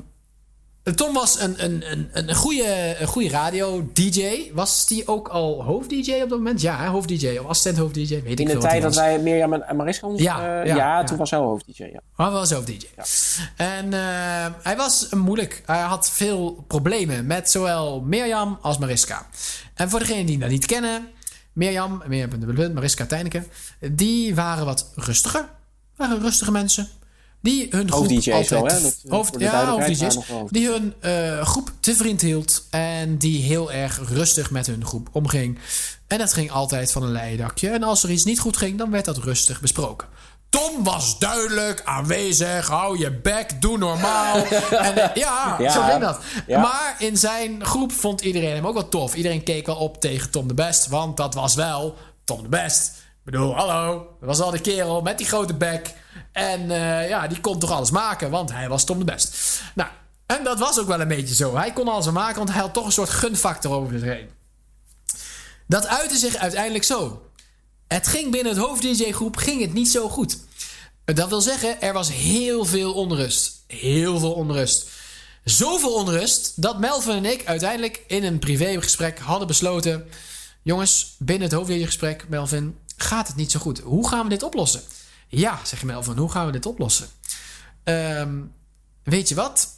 Tom 0.83 1.13
was 1.13 1.41
een, 1.41 1.65
een, 1.65 1.85
een, 1.91 2.11
een 2.13 2.35
goede, 2.35 2.97
een 2.99 3.07
goede 3.07 3.29
radio-dj. 3.29 4.51
Was 4.53 4.87
die 4.87 5.09
ook 5.09 5.29
al 5.29 5.65
hoofd-dj 5.65 6.13
op 6.23 6.29
dat 6.29 6.39
moment? 6.39 6.61
Ja, 6.61 6.87
hoofd-dj 6.87 7.39
of 7.39 7.47
assistent-hoofd-dj. 7.47 8.09
Weet 8.09 8.27
ik 8.27 8.39
In 8.39 8.45
de 8.45 8.51
veel 8.51 8.61
wat 8.61 8.71
tijd 8.71 8.83
dat 8.83 8.95
wij 8.95 9.19
Mirjam 9.19 9.53
en 9.53 9.77
Mariska 9.77 10.07
ons... 10.07 10.21
Ja, 10.21 10.39
eh, 10.39 10.67
ja, 10.67 10.75
ja, 10.75 10.77
ja. 10.77 11.05
toen 11.05 11.17
was 11.17 11.31
hij 11.31 11.39
hoofd-dj, 11.39 11.83
ja. 11.83 12.01
Maar 12.17 12.27
hij 12.27 12.37
was 12.37 12.51
hoofd-dj. 12.53 12.87
En 13.57 13.93
eh, 13.93 14.47
hij 14.63 14.77
was 14.77 15.09
moeilijk. 15.11 15.63
Hij 15.67 15.81
had 15.81 16.11
veel 16.11 16.65
problemen 16.67 17.27
met 17.27 17.51
zowel 17.51 18.01
Mirjam 18.01 18.59
als 18.61 18.79
Mariska. 18.79 19.27
En 19.75 19.91
voor 19.91 19.99
degenen 19.99 20.27
die 20.27 20.39
dat 20.39 20.51
niet 20.51 20.67
kennen... 20.67 21.09
Mirjam, 21.53 22.03
Mirjam 22.07 22.73
Mariska 22.75 23.07
Tijneke... 23.07 23.45
die 23.91 24.35
waren 24.35 24.65
wat 24.65 24.93
rustiger. 24.95 25.49
waren 25.97 26.21
rustige 26.21 26.51
mensen. 26.51 26.89
Die 27.43 27.67
hun 27.71 27.91
groep 27.91 28.09
Hoofd-DJ's 28.09 28.29
altijd... 28.33 28.51
wel, 28.51 28.67
hè? 28.67 28.81
Dat, 28.81 28.97
eh, 29.05 29.11
hoofd, 29.11 29.35
ja, 29.39 29.67
hoofd-DJ's. 29.67 30.19
Die 30.49 30.69
hun 30.69 30.95
eh, 31.01 31.47
groep 31.47 31.73
te 31.81 31.95
vriend 31.95 32.21
hield. 32.21 32.67
En 32.71 33.19
die 33.19 33.43
heel 33.43 33.73
erg 33.73 34.01
rustig 34.09 34.51
met 34.51 34.67
hun 34.67 34.85
groep 34.85 35.09
omging. 35.13 35.59
En 36.07 36.19
dat 36.19 36.33
ging 36.33 36.51
altijd 36.51 36.93
van 36.93 37.03
een 37.03 37.13
leidakje. 37.13 37.69
En 37.71 37.83
als 37.83 38.03
er 38.03 38.11
iets 38.11 38.25
niet 38.25 38.41
goed 38.41 38.57
ging, 38.57 38.79
dan 38.79 38.91
werd 38.91 39.05
dat 39.05 39.17
rustig 39.19 39.61
besproken. 39.61 40.09
Tom 40.49 40.85
was 40.85 41.19
duidelijk 41.19 41.83
aanwezig. 41.85 42.69
Hou 42.69 42.99
je 42.99 43.11
bek, 43.13 43.61
doe 43.61 43.79
normaal. 43.79 44.37
en, 44.71 44.97
eh, 44.97 45.15
ja, 45.15 45.57
Ja. 45.59 45.71
zo 45.73 45.83
ging 45.83 46.01
dat. 46.01 46.19
Ja. 46.47 46.61
Maar 46.61 46.97
in 46.99 47.17
zijn 47.17 47.65
groep 47.65 47.93
vond 47.93 48.21
iedereen 48.21 48.55
hem 48.55 48.67
ook 48.67 48.75
wel 48.75 48.89
tof. 48.89 49.15
Iedereen 49.15 49.43
keek 49.43 49.67
wel 49.67 49.77
op 49.77 50.01
tegen 50.01 50.31
Tom 50.31 50.49
de 50.49 50.55
Best. 50.55 50.87
Want 50.89 51.17
dat 51.17 51.35
was 51.35 51.55
wel 51.55 51.97
Tom 52.25 52.43
de 52.43 52.49
Best. 52.49 52.93
Ik 53.25 53.31
bedoel, 53.33 53.55
hallo. 53.55 54.17
Dat 54.21 54.29
was 54.29 54.41
al 54.41 54.51
de 54.51 54.61
kerel 54.61 55.03
met 55.03 55.19
die 55.19 55.27
grote 55.27 55.55
bek. 55.55 55.95
En 56.33 56.71
eh, 56.71 57.09
ja, 57.09 57.27
die 57.29 57.41
kon 57.41 57.59
toch 57.59 57.71
alles 57.71 57.91
maken. 57.91 58.31
Want 58.31 58.53
hij 58.53 58.69
was 58.69 58.85
Tom 58.85 58.99
de 58.99 59.05
Best. 59.05 59.61
Nou, 59.75 59.91
en 60.27 60.45
dat 60.45 60.59
was 60.59 60.81
ook 60.81 60.87
wel 60.87 61.01
een 61.01 61.09
beetje 61.09 61.35
zo. 61.35 61.57
Hij 61.57 61.73
kon 61.73 61.89
alles 61.89 62.11
maken, 62.11 62.37
want 62.37 62.53
hij 62.53 62.61
had 62.61 62.75
toch 62.75 62.87
een 62.87 62.93
soort 62.93 63.09
gunfactor 63.09 63.73
over 63.73 63.99
zich 63.99 64.09
heen. 64.09 64.29
Dat 65.67 65.87
uitte 65.87 66.17
zich 66.17 66.37
uiteindelijk 66.37 66.85
zo. 66.85 67.23
Het 67.87 68.07
ging 68.07 68.31
binnen 68.31 68.53
het 68.53 68.63
hoofd-DJ-groep 68.63 69.37
ging 69.37 69.61
het 69.61 69.73
niet 69.73 69.91
zo 69.91 70.09
goed. 70.09 70.39
Dat 71.05 71.29
wil 71.29 71.41
zeggen, 71.41 71.81
er 71.81 71.93
was 71.93 72.13
heel 72.13 72.65
veel 72.65 72.95
onrust. 72.95 73.65
Heel 73.67 74.19
veel 74.19 74.33
onrust. 74.33 74.89
Zoveel 75.45 75.95
onrust 75.95 76.63
dat 76.63 76.79
Melvin 76.79 77.17
en 77.17 77.25
ik 77.25 77.47
uiteindelijk 77.47 78.05
in 78.07 78.25
een 78.25 78.39
privégesprek 78.39 79.19
hadden 79.19 79.47
besloten... 79.47 80.09
Jongens, 80.65 81.15
binnen 81.19 81.49
het 81.49 81.57
hoofd-DJ-gesprek, 81.57 82.29
Melvin, 82.29 82.77
gaat 83.03 83.27
het 83.27 83.37
niet 83.37 83.51
zo 83.51 83.61
goed. 83.61 83.79
Hoe 83.81 84.09
gaan 84.09 84.23
we 84.23 84.29
dit 84.29 84.43
oplossen? 84.43 84.83
Ja, 85.29 85.59
zegt 85.65 85.83
Melvin, 85.83 86.17
hoe 86.17 86.31
gaan 86.31 86.47
we 86.47 86.53
dit 86.53 86.67
oplossen? 86.67 87.09
Ehm, 87.85 88.41
weet 89.03 89.29
je 89.29 89.35
wat? 89.35 89.69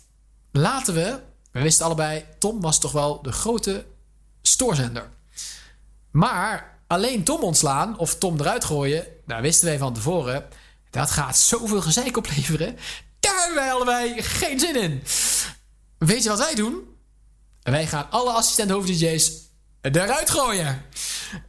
Laten 0.52 0.94
we... 0.94 1.20
We 1.52 1.62
wisten 1.62 1.84
allebei, 1.84 2.24
Tom 2.38 2.60
was 2.60 2.78
toch 2.78 2.92
wel 2.92 3.22
de 3.22 3.32
grote 3.32 3.84
stoorzender. 4.42 5.08
Maar 6.10 6.78
alleen 6.86 7.24
Tom 7.24 7.42
ontslaan 7.42 7.98
of 7.98 8.14
Tom 8.14 8.40
eruit 8.40 8.64
gooien, 8.64 9.06
daar 9.26 9.42
wisten 9.42 9.68
wij 9.68 9.78
van 9.78 9.94
tevoren, 9.94 10.48
dat 10.90 11.10
gaat 11.10 11.36
zoveel 11.36 11.82
gezeik 11.82 12.16
opleveren. 12.16 12.76
Daar 13.20 13.36
hebben 13.38 13.54
wij 13.56 13.72
allebei 13.72 14.22
geen 14.22 14.60
zin 14.60 14.82
in. 14.82 15.02
Weet 15.98 16.22
je 16.22 16.28
wat 16.28 16.38
wij 16.38 16.54
doen? 16.54 16.96
Wij 17.62 17.86
gaan 17.86 18.10
alle 18.10 18.30
assistent 18.30 18.70
hoofd-DJ's 18.70 19.43
eruit 19.92 20.30
gooien. 20.30 20.82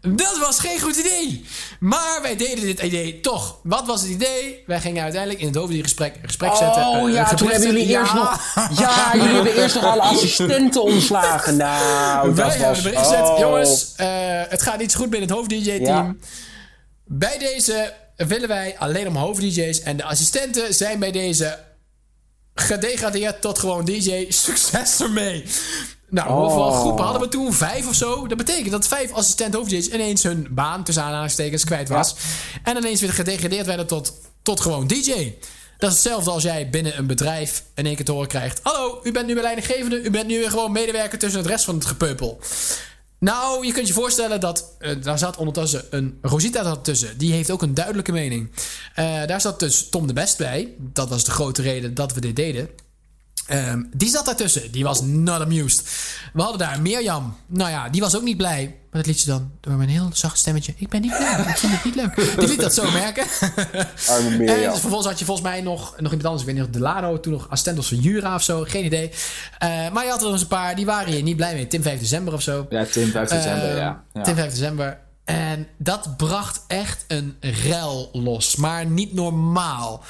Dat 0.02 0.38
was 0.40 0.60
geen 0.60 0.80
goed 0.80 0.96
idee. 0.96 1.46
Maar 1.80 2.20
wij 2.22 2.36
deden 2.36 2.66
dit 2.66 2.80
idee 2.80 3.20
toch. 3.20 3.60
Wat 3.64 3.86
was 3.86 4.02
het 4.02 4.10
idee? 4.10 4.64
Wij 4.66 4.80
gingen 4.80 5.04
uiteindelijk 5.04 5.42
in 5.42 5.48
het 5.48 5.56
hoofd-DJ-gesprek 5.56 6.16
gesprek 6.22 6.56
zetten. 6.56 6.88
Oh 6.88 7.08
eh, 7.08 7.14
ja, 7.14 7.32
een 7.32 7.38
toen 7.38 7.50
hebben 7.50 7.68
jullie 7.72 7.86
eerst 7.86 8.14
nog... 8.14 8.54
Ja, 8.80 9.10
jullie 9.16 9.34
hebben 9.34 9.56
eerst 9.56 9.76
nog 9.76 9.84
alle 9.84 10.02
assistenten 10.02 10.84
ontslagen. 10.84 11.58
Nou, 11.66 12.34
Wij 12.34 12.44
dat 12.44 12.52
hebben 12.54 12.70
was... 12.70 12.78
een 12.78 12.84
bericht 12.84 13.02
gezet. 13.08 13.22
oh. 13.22 13.40
Jongens, 13.40 13.94
eh, 13.96 14.08
het 14.50 14.62
gaat 14.62 14.78
niet 14.78 14.92
zo 14.92 15.00
goed 15.00 15.10
binnen 15.10 15.30
het 15.30 15.38
hoofd-DJ-team. 15.38 16.06
Ja. 16.06 16.16
Bij 17.06 17.38
deze 17.38 17.94
willen 18.16 18.48
wij 18.48 18.76
alleen 18.78 19.08
om 19.08 19.16
hoofd-DJ's. 19.16 19.82
En 19.82 19.98
de 19.98 20.04
assistenten 20.04 20.74
zijn 20.74 21.00
bij 21.00 21.12
deze 21.12 21.60
gedegradeerd 22.56 23.42
tot 23.42 23.60
gewoon 23.60 23.86
DJ. 23.86 24.26
Succes 24.30 25.00
ermee. 25.00 25.46
Nou, 26.10 26.30
hoeveel 26.32 26.60
Oh. 26.66 26.80
groepen 26.80 27.04
hadden 27.04 27.22
we 27.22 27.28
toen? 27.28 27.54
Vijf 27.54 27.88
of 27.88 27.96
zo? 27.96 28.28
Dat 28.28 28.38
betekent 28.38 28.72
dat 28.72 28.88
vijf 28.88 29.12
assistent 29.12 29.54
hoofd-DJ's 29.54 29.88
ineens 29.88 30.24
hun 30.24 30.48
baan 30.52 30.84
tussen 30.84 31.04
aanhalingstekens 31.04 31.64
kwijt 31.64 31.90
was. 31.90 32.16
En 32.64 32.78
ineens 32.78 33.02
weer 33.02 33.14
gedegradeerd 33.14 33.66
werden 33.66 33.88
tot, 33.88 34.14
tot 34.42 34.60
gewoon 34.60 34.88
DJ. 34.88 35.34
Dat 35.78 35.90
is 35.90 35.96
hetzelfde 35.96 36.32
als 36.32 36.44
jij 36.44 36.70
binnen 36.70 36.98
een 36.98 37.08
bedrijf 37.08 37.64
in 37.76 37.86
één 37.86 37.96
keer 37.96 38.06
te 38.06 38.12
horen 38.12 38.28
krijgt. 38.28 38.60
Hallo, 38.64 39.00
u 39.04 39.12
bent 39.12 39.28
nu 39.28 39.34
weer 39.34 39.44
leidinggevende. 39.44 40.02
U 40.02 40.10
bent 40.10 40.28
nu 40.28 40.38
weer 40.40 40.50
gewoon 40.50 40.72
medewerker 40.72 41.20
tussen 41.20 41.40
het 41.40 41.50
rest 41.50 41.66
van 41.66 41.76
het 41.76 41.86
gepeupel. 41.86 42.40
Nou, 43.20 43.66
je 43.66 43.72
kunt 43.74 43.88
je 43.88 43.94
voorstellen 43.94 44.40
dat 44.40 44.76
eh, 44.80 44.96
daar 45.02 45.18
zat 45.18 45.38
ondertussen 45.38 45.84
een 45.90 46.18
Rosita 46.22 46.76
tussen. 46.76 47.18
Die 47.18 47.32
heeft 47.34 47.52
ook 47.52 47.62
een 47.62 47.74
duidelijke 47.74 48.12
mening. 48.12 48.52
Eh, 48.96 49.06
daar 49.26 49.42
zat 49.42 49.60
dus 49.60 49.90
Tom 49.90 50.08
de 50.08 50.14
Best 50.14 50.38
bij. 50.38 50.74
Dat 50.78 51.10
was 51.10 51.24
de 51.24 51.32
grote 51.32 51.62
reden 51.62 51.94
dat 51.94 52.14
we 52.14 52.22
dit 52.22 52.36
deden. 52.36 52.70
Ehm, 53.48 53.84
die 53.96 54.10
zat 54.10 54.26
daartussen. 54.26 54.72
Die 54.72 54.84
was 54.84 55.02
not 55.02 55.42
amused. 55.42 55.88
We 56.34 56.42
hadden 56.42 56.60
daar 56.60 56.82
Mirjam. 56.82 57.36
Nou 57.48 57.70
ja, 57.70 57.90
die 57.90 58.02
was 58.02 58.16
ook 58.16 58.24
niet 58.24 58.38
blij. 58.38 58.64
Maar 58.92 59.04
dat 59.04 59.06
liet 59.06 59.20
ze 59.20 59.28
dan 59.28 59.52
door 59.62 59.74
mijn 59.74 59.90
heel 59.90 60.10
zacht 60.14 60.38
stemmetje. 60.38 60.74
Ik 60.78 60.90
ben 60.90 61.02
niet 61.02 61.18
blij. 61.18 61.46
Ik 61.48 61.58
vind 61.58 61.72
het 61.74 61.84
niet 61.84 61.96
leuk. 61.96 62.16
Die 62.40 62.48
liet 62.48 62.60
dat 62.62 62.74
zo 62.74 62.92
merken. 62.92 63.26
Arme 64.10 64.30
En 64.30 64.38
Mirjam. 64.38 64.72
dus 64.72 64.80
vervolgens 64.80 65.08
had 65.08 65.20
je 65.20 65.26
volgens 65.26 65.48
mij 65.48 65.62
nog, 65.62 65.90
nog 65.98 66.12
iemand 66.12 66.24
anders. 66.24 66.42
Ik 66.42 66.48
weet 66.48 66.56
niet 66.56 66.64
of 66.66 66.70
Delano, 66.72 67.20
toen 67.20 67.34
nog 67.34 67.50
assistent 67.50 67.80
of 67.80 67.90
Jura 67.90 68.36
of 68.36 68.44
zo. 68.44 68.64
Geen 68.68 68.86
idee. 68.86 69.12
Eh, 69.58 69.70
maar 69.92 70.04
je 70.04 70.10
had 70.10 70.18
er 70.20 70.24
nog 70.24 70.34
eens 70.34 70.42
een 70.42 70.48
paar. 70.48 70.76
Die 70.76 70.86
waren 70.86 71.14
hier 71.14 71.24
niet 71.24 71.36
blij 71.36 71.54
mee. 71.54 71.68
Tim 71.68 71.82
5 71.82 72.00
december 72.00 72.34
of 72.34 72.42
zo. 72.42 72.66
Ja, 72.70 72.86
Tim 72.86 73.12
5 73.12 73.30
december, 73.30 73.70
Ehm, 73.70 73.78
ja. 73.78 74.04
ja. 74.14 74.22
Tim 74.22 74.36
5 74.36 74.52
december. 74.52 75.00
En 75.24 75.68
dat 75.78 76.18
bracht 76.18 76.62
echt 76.68 77.06
een 77.08 77.38
rel 77.40 78.10
los. 78.14 78.56
Maar 78.56 78.86
niet 78.86 79.14
normaal. 79.14 80.04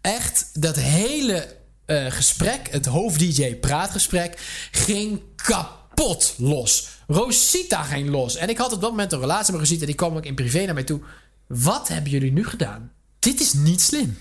Echt, 0.00 0.48
dat 0.52 0.76
hele 0.76 1.60
eh, 1.92 2.12
gesprek, 2.12 2.68
het 2.70 2.86
hoofd-DJ-praatgesprek, 2.86 4.38
ging 4.70 5.20
kapot 5.36 6.34
los. 6.38 6.88
Rosita 7.06 7.82
ging 7.82 8.08
los. 8.08 8.36
En 8.36 8.48
ik 8.48 8.58
had 8.58 8.72
op 8.72 8.80
dat 8.80 8.90
moment 8.90 9.12
een 9.12 9.20
relatie 9.20 9.52
met 9.52 9.60
Rosita. 9.60 9.86
Die 9.86 9.94
kwam 9.94 10.16
ook 10.16 10.24
in 10.24 10.34
privé 10.34 10.64
naar 10.64 10.74
mij 10.74 10.84
toe. 10.84 11.00
Wat 11.46 11.88
hebben 11.88 12.10
jullie 12.10 12.32
nu 12.32 12.46
gedaan? 12.46 12.92
Dit 13.18 13.40
is 13.40 13.52
niet 13.52 13.80
slim. 13.80 14.18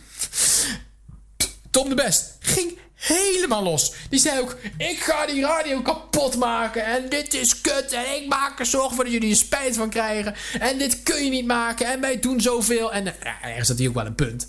Tom 1.70 1.90
de 1.90 1.96
Best 1.96 2.36
ging 2.40 2.78
helemaal 2.94 3.64
los. 3.64 3.94
Die 4.10 4.20
zei 4.20 4.40
ook: 4.40 4.58
Ik 4.78 5.00
ga 5.00 5.26
die 5.26 5.42
radio 5.42 5.82
kapot 5.82 6.38
maken. 6.38 6.86
En 6.86 7.10
dit 7.10 7.34
is 7.34 7.62
kut. 7.62 7.92
En 7.92 8.22
ik 8.22 8.28
maak 8.28 8.60
er 8.60 8.66
zorg 8.66 8.94
voor 8.94 9.04
dat 9.04 9.14
jullie 9.14 9.30
er 9.30 9.36
spijt 9.36 9.76
van 9.76 9.90
krijgen. 9.90 10.36
En 10.60 10.78
dit 10.78 11.04
kun 11.04 11.24
je 11.24 11.30
niet 11.30 11.46
maken. 11.46 11.86
En 11.86 12.02
wij 12.02 12.20
doen 12.20 12.42
zoveel. 12.42 12.94
En 12.94 13.08
eh, 13.08 13.14
ja, 13.24 13.42
ergens 13.42 13.68
had 13.68 13.78
hij 13.78 13.88
ook 13.88 13.94
wel 13.94 14.06
een 14.06 14.16
punt. 14.16 14.48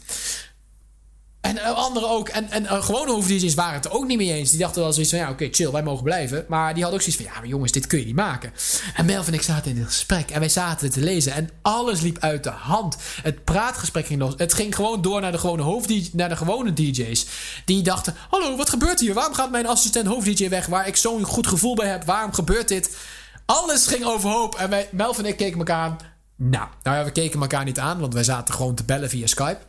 En 1.42 1.58
eh, 1.58 1.72
anderen 1.72 2.10
ook. 2.10 2.28
En, 2.28 2.50
en 2.50 2.62
uh, 2.62 2.82
gewone 2.82 3.12
hoofd-DJ's 3.12 3.54
waren 3.54 3.74
het 3.74 3.84
er 3.84 3.92
ook 3.92 4.06
niet 4.06 4.16
mee 4.16 4.32
eens. 4.32 4.50
Die 4.50 4.58
dachten 4.58 4.82
wel 4.82 4.92
zoiets 4.92 5.10
van, 5.10 5.20
ja, 5.20 5.30
oké, 5.30 5.48
chill, 5.50 5.70
wij 5.70 5.82
mogen 5.82 6.04
blijven. 6.04 6.44
Maar 6.48 6.74
die 6.74 6.82
hadden 6.82 7.00
ook 7.00 7.06
zoiets 7.06 7.22
van, 7.22 7.32
ja, 7.32 7.40
maar 7.40 7.48
jongens, 7.48 7.72
dit 7.72 7.86
kun 7.86 7.98
je 7.98 8.04
niet 8.04 8.14
maken. 8.14 8.52
En 8.94 9.04
Melvin 9.04 9.32
en 9.32 9.38
ik 9.38 9.44
zaten 9.44 9.70
in 9.70 9.76
het 9.76 9.86
gesprek. 9.86 10.30
En 10.30 10.40
wij 10.40 10.48
zaten 10.48 10.90
te 10.90 11.00
lezen. 11.00 11.32
En 11.32 11.50
alles 11.62 12.00
liep 12.00 12.18
uit 12.18 12.44
de 12.44 12.50
hand. 12.50 12.96
Het 13.22 13.44
praatgesprek 13.44 14.06
ging 14.06 14.20
los. 14.20 14.34
Het 14.36 14.54
ging 14.54 14.74
gewoon 14.74 15.02
door 15.02 15.20
naar 15.20 15.32
de 15.32 15.38
gewone 15.38 15.80
naar 16.12 16.28
de 16.28 16.36
gewone 16.36 16.72
DJ's. 16.72 17.26
Die 17.64 17.82
dachten, 17.82 18.14
hallo, 18.30 18.56
wat 18.56 18.70
gebeurt 18.70 19.00
hier? 19.00 19.14
Waarom 19.14 19.34
gaat 19.34 19.50
mijn 19.50 19.66
assistent 19.66 20.06
hoofd-DJ 20.06 20.48
weg? 20.48 20.66
Waar 20.66 20.86
ik 20.86 20.96
zo'n 20.96 21.24
goed 21.24 21.46
gevoel 21.46 21.74
bij 21.74 21.88
heb. 21.88 22.04
Waarom 22.04 22.32
gebeurt 22.32 22.68
dit? 22.68 22.96
Alles 23.46 23.86
ging 23.86 24.04
overhoop. 24.04 24.54
En 24.54 24.70
wij, 24.70 24.88
Melvin 24.92 25.24
en 25.24 25.30
ik 25.30 25.36
keken 25.36 25.58
elkaar 25.58 25.84
aan. 25.84 25.96
Nou, 26.36 26.68
nou 26.82 26.96
ja, 26.96 27.04
we 27.04 27.12
keken 27.12 27.40
elkaar 27.40 27.64
niet 27.64 27.78
aan. 27.78 27.98
Want 27.98 28.14
wij 28.14 28.24
zaten 28.24 28.54
gewoon 28.54 28.74
te 28.74 28.84
bellen 28.84 29.08
via 29.08 29.26
Skype. 29.26 29.60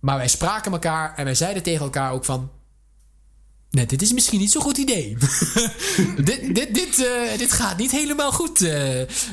Maar 0.00 0.16
wij 0.16 0.28
spraken 0.28 0.72
elkaar 0.72 1.14
en 1.16 1.24
wij 1.24 1.34
zeiden 1.34 1.62
tegen 1.62 1.84
elkaar 1.84 2.12
ook 2.12 2.24
van... 2.24 2.50
Nee, 3.70 3.86
dit 3.86 4.02
is 4.02 4.12
misschien 4.12 4.38
niet 4.38 4.50
zo'n 4.50 4.62
goed 4.62 4.76
idee. 4.78 5.16
dit, 6.24 6.54
dit, 6.54 6.74
dit, 6.74 6.98
uh, 6.98 7.38
dit 7.38 7.52
gaat 7.52 7.76
niet 7.76 7.90
helemaal 7.90 8.32
goed. 8.32 8.60
Uh, 8.60 8.70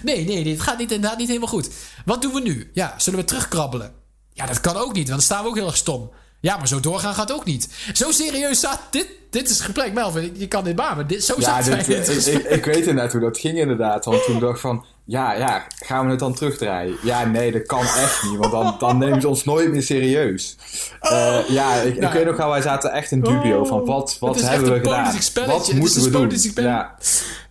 nee, 0.03 0.25
nee, 0.25 0.43
dit 0.43 0.61
gaat 0.61 0.77
niet, 0.77 0.91
inderdaad 0.91 1.17
niet 1.19 1.27
helemaal 1.27 1.49
goed. 1.49 1.69
Wat 2.05 2.21
doen 2.21 2.33
we 2.33 2.41
nu? 2.41 2.69
Ja, 2.73 2.93
zullen 2.97 3.19
we 3.19 3.25
terugkrabbelen? 3.25 3.93
Ja, 4.33 4.45
dat 4.45 4.59
kan 4.59 4.75
ook 4.75 4.93
niet, 4.93 5.07
want 5.07 5.07
dan 5.07 5.21
staan 5.21 5.43
we 5.43 5.49
ook 5.49 5.55
heel 5.55 5.65
erg 5.65 5.77
stom. 5.77 6.11
Ja, 6.45 6.57
maar 6.57 6.67
zo 6.67 6.79
doorgaan 6.79 7.13
gaat 7.13 7.31
ook 7.31 7.45
niet. 7.45 7.69
Zo 7.93 8.11
serieus 8.11 8.57
staat 8.57 8.81
dit. 8.89 9.07
Dit 9.29 9.49
is 9.49 9.59
geplekt, 9.59 9.93
Melvin. 9.93 10.31
Je 10.37 10.47
kan 10.47 10.63
dit 10.63 10.75
baan, 10.75 11.07
dit, 11.07 11.23
zo 11.23 11.33
ja, 11.37 11.61
staat 11.61 11.85
dit, 11.85 12.09
ik, 12.09 12.25
ik, 12.25 12.43
ik, 12.43 12.65
weet 12.65 12.87
inderdaad 12.87 13.11
hoe 13.11 13.21
dat 13.21 13.37
ging 13.37 13.57
inderdaad. 13.57 14.05
Want 14.05 14.23
toen 14.23 14.39
dacht 14.39 14.55
ik 14.55 14.61
van... 14.61 14.85
Ja, 15.05 15.33
ja, 15.33 15.67
gaan 15.85 16.05
we 16.05 16.11
het 16.11 16.19
dan 16.19 16.33
terugdraaien? 16.33 16.95
Ja, 17.03 17.25
nee, 17.25 17.51
dat 17.51 17.65
kan 17.65 17.79
echt 17.79 18.23
niet. 18.23 18.37
Want 18.37 18.51
dan, 18.51 18.75
dan 18.79 18.97
nemen 18.97 19.21
ze 19.21 19.27
ons 19.27 19.43
nooit 19.43 19.71
meer 19.71 19.83
serieus. 19.83 20.57
Uh, 21.01 21.37
ja, 21.47 21.75
ik, 21.75 21.95
nou, 21.95 22.05
ik 22.05 22.11
weet 22.11 22.25
nog 22.25 22.37
wel, 22.37 22.49
wij 22.49 22.61
zaten 22.61 22.91
echt 22.91 23.11
in 23.11 23.21
dubio 23.21 23.65
van 23.65 23.85
wat, 23.85 24.17
wat 24.19 24.41
hebben 24.41 24.71
we 24.71 24.77
gedaan? 24.77 25.15
Wat 25.45 25.73
moeten 25.73 26.03
we 26.03 26.09
doen? 26.09 26.63
Ja. 26.63 26.95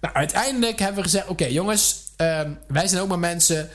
Nou, 0.01 0.15
uiteindelijk 0.15 0.79
hebben 0.79 0.97
we 0.97 1.03
gezegd, 1.03 1.25
oké 1.25 1.33
okay, 1.33 1.53
jongens, 1.55 1.97
um, 2.17 2.59
wij 2.69 2.87
zijn 2.89 3.03
ook 3.03 3.09
maar 3.09 3.19
mensen. 3.19 3.69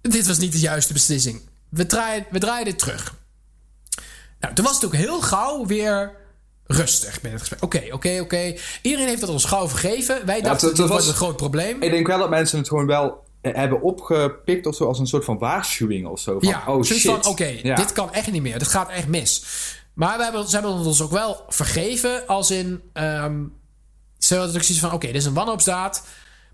Dit 0.00 0.26
was 0.26 0.38
niet 0.38 0.52
de 0.52 0.58
juiste 0.58 0.92
beslissing. 0.92 1.40
We 1.68 1.86
draaien, 1.86 2.26
we 2.30 2.38
draaien 2.38 2.64
dit 2.64 2.78
terug. 2.78 3.14
Nou, 4.40 4.54
toen 4.54 4.64
was 4.64 4.74
het 4.74 4.84
ook 4.84 4.94
heel 4.94 5.20
gauw 5.20 5.66
weer 5.66 6.16
rustig 6.66 7.22
met 7.22 7.32
het 7.32 7.40
gesprek. 7.40 7.62
Oké, 7.62 7.76
okay, 7.76 7.90
oké, 7.90 7.96
okay, 7.96 8.20
oké. 8.20 8.34
Okay. 8.34 8.58
Iedereen 8.82 9.08
heeft 9.08 9.20
dat 9.20 9.30
ons 9.30 9.44
gauw 9.44 9.68
vergeven. 9.68 10.26
Wij 10.26 10.40
dachten, 10.40 10.74
dat 10.74 10.88
was 10.88 11.08
een 11.08 11.14
groot 11.14 11.36
probleem. 11.36 11.82
Ik 11.82 11.90
denk 11.90 12.06
wel 12.06 12.18
dat 12.18 12.30
mensen 12.30 12.58
het 12.58 12.68
gewoon 12.68 12.86
wel 12.86 13.24
hebben 13.40 13.82
opgepikt 13.82 14.66
of 14.66 14.74
zo 14.74 14.86
als 14.86 14.98
een 14.98 15.06
soort 15.06 15.24
van 15.24 15.38
waarschuwing 15.38 16.06
of 16.06 16.20
zo. 16.20 16.38
Van, 16.38 16.48
ja, 16.48 16.62
oh 16.66 16.82
shit. 16.82 17.00
van, 17.00 17.26
oké, 17.26 17.58
ja. 17.62 17.74
dit 17.74 17.92
kan 17.92 18.12
echt 18.12 18.32
niet 18.32 18.42
meer. 18.42 18.58
Dit 18.58 18.68
gaat 18.68 18.90
echt 18.90 19.08
mis. 19.08 19.44
Maar 19.92 20.16
we 20.16 20.22
hebben, 20.22 20.48
ze 20.48 20.54
hebben 20.54 20.72
ons 20.72 21.02
ook 21.02 21.10
wel 21.10 21.44
vergeven 21.48 22.26
als 22.26 22.50
in... 22.50 22.82
Um, 22.92 23.52
ze 24.18 24.36
hadden 24.36 24.56
ook 24.56 24.62
zoiets 24.62 24.84
van, 24.84 24.92
oké, 24.92 25.06
dit 25.06 25.16
is 25.16 25.24
een 25.24 25.34
wanhoopsdaad. 25.34 26.02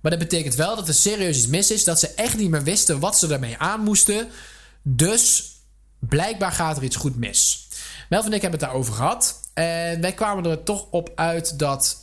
Maar 0.01 0.11
dat 0.11 0.21
betekent 0.21 0.55
wel 0.55 0.77
dat 0.77 0.89
er 0.89 0.95
serieus 0.95 1.37
iets 1.37 1.47
mis 1.47 1.71
is. 1.71 1.85
Dat 1.85 1.99
ze 1.99 2.09
echt 2.09 2.37
niet 2.37 2.51
meer 2.51 2.63
wisten 2.63 3.01
wat 3.01 3.19
ze 3.19 3.27
daarmee 3.27 3.59
aan 3.59 3.81
moesten. 3.81 4.29
Dus 4.83 5.51
blijkbaar 5.99 6.53
gaat 6.53 6.77
er 6.77 6.83
iets 6.83 6.97
goed 6.97 7.17
mis. 7.17 7.69
Melvin 8.13 8.31
en 8.31 8.37
ik 8.37 8.43
hebben 8.43 8.61
het 8.61 8.69
daarover 8.69 8.95
gehad. 8.95 9.41
En 9.55 10.01
wij 10.01 10.13
kwamen 10.13 10.45
er 10.51 10.63
toch 10.63 10.87
op 10.91 11.11
uit 11.15 11.59
dat 11.59 11.97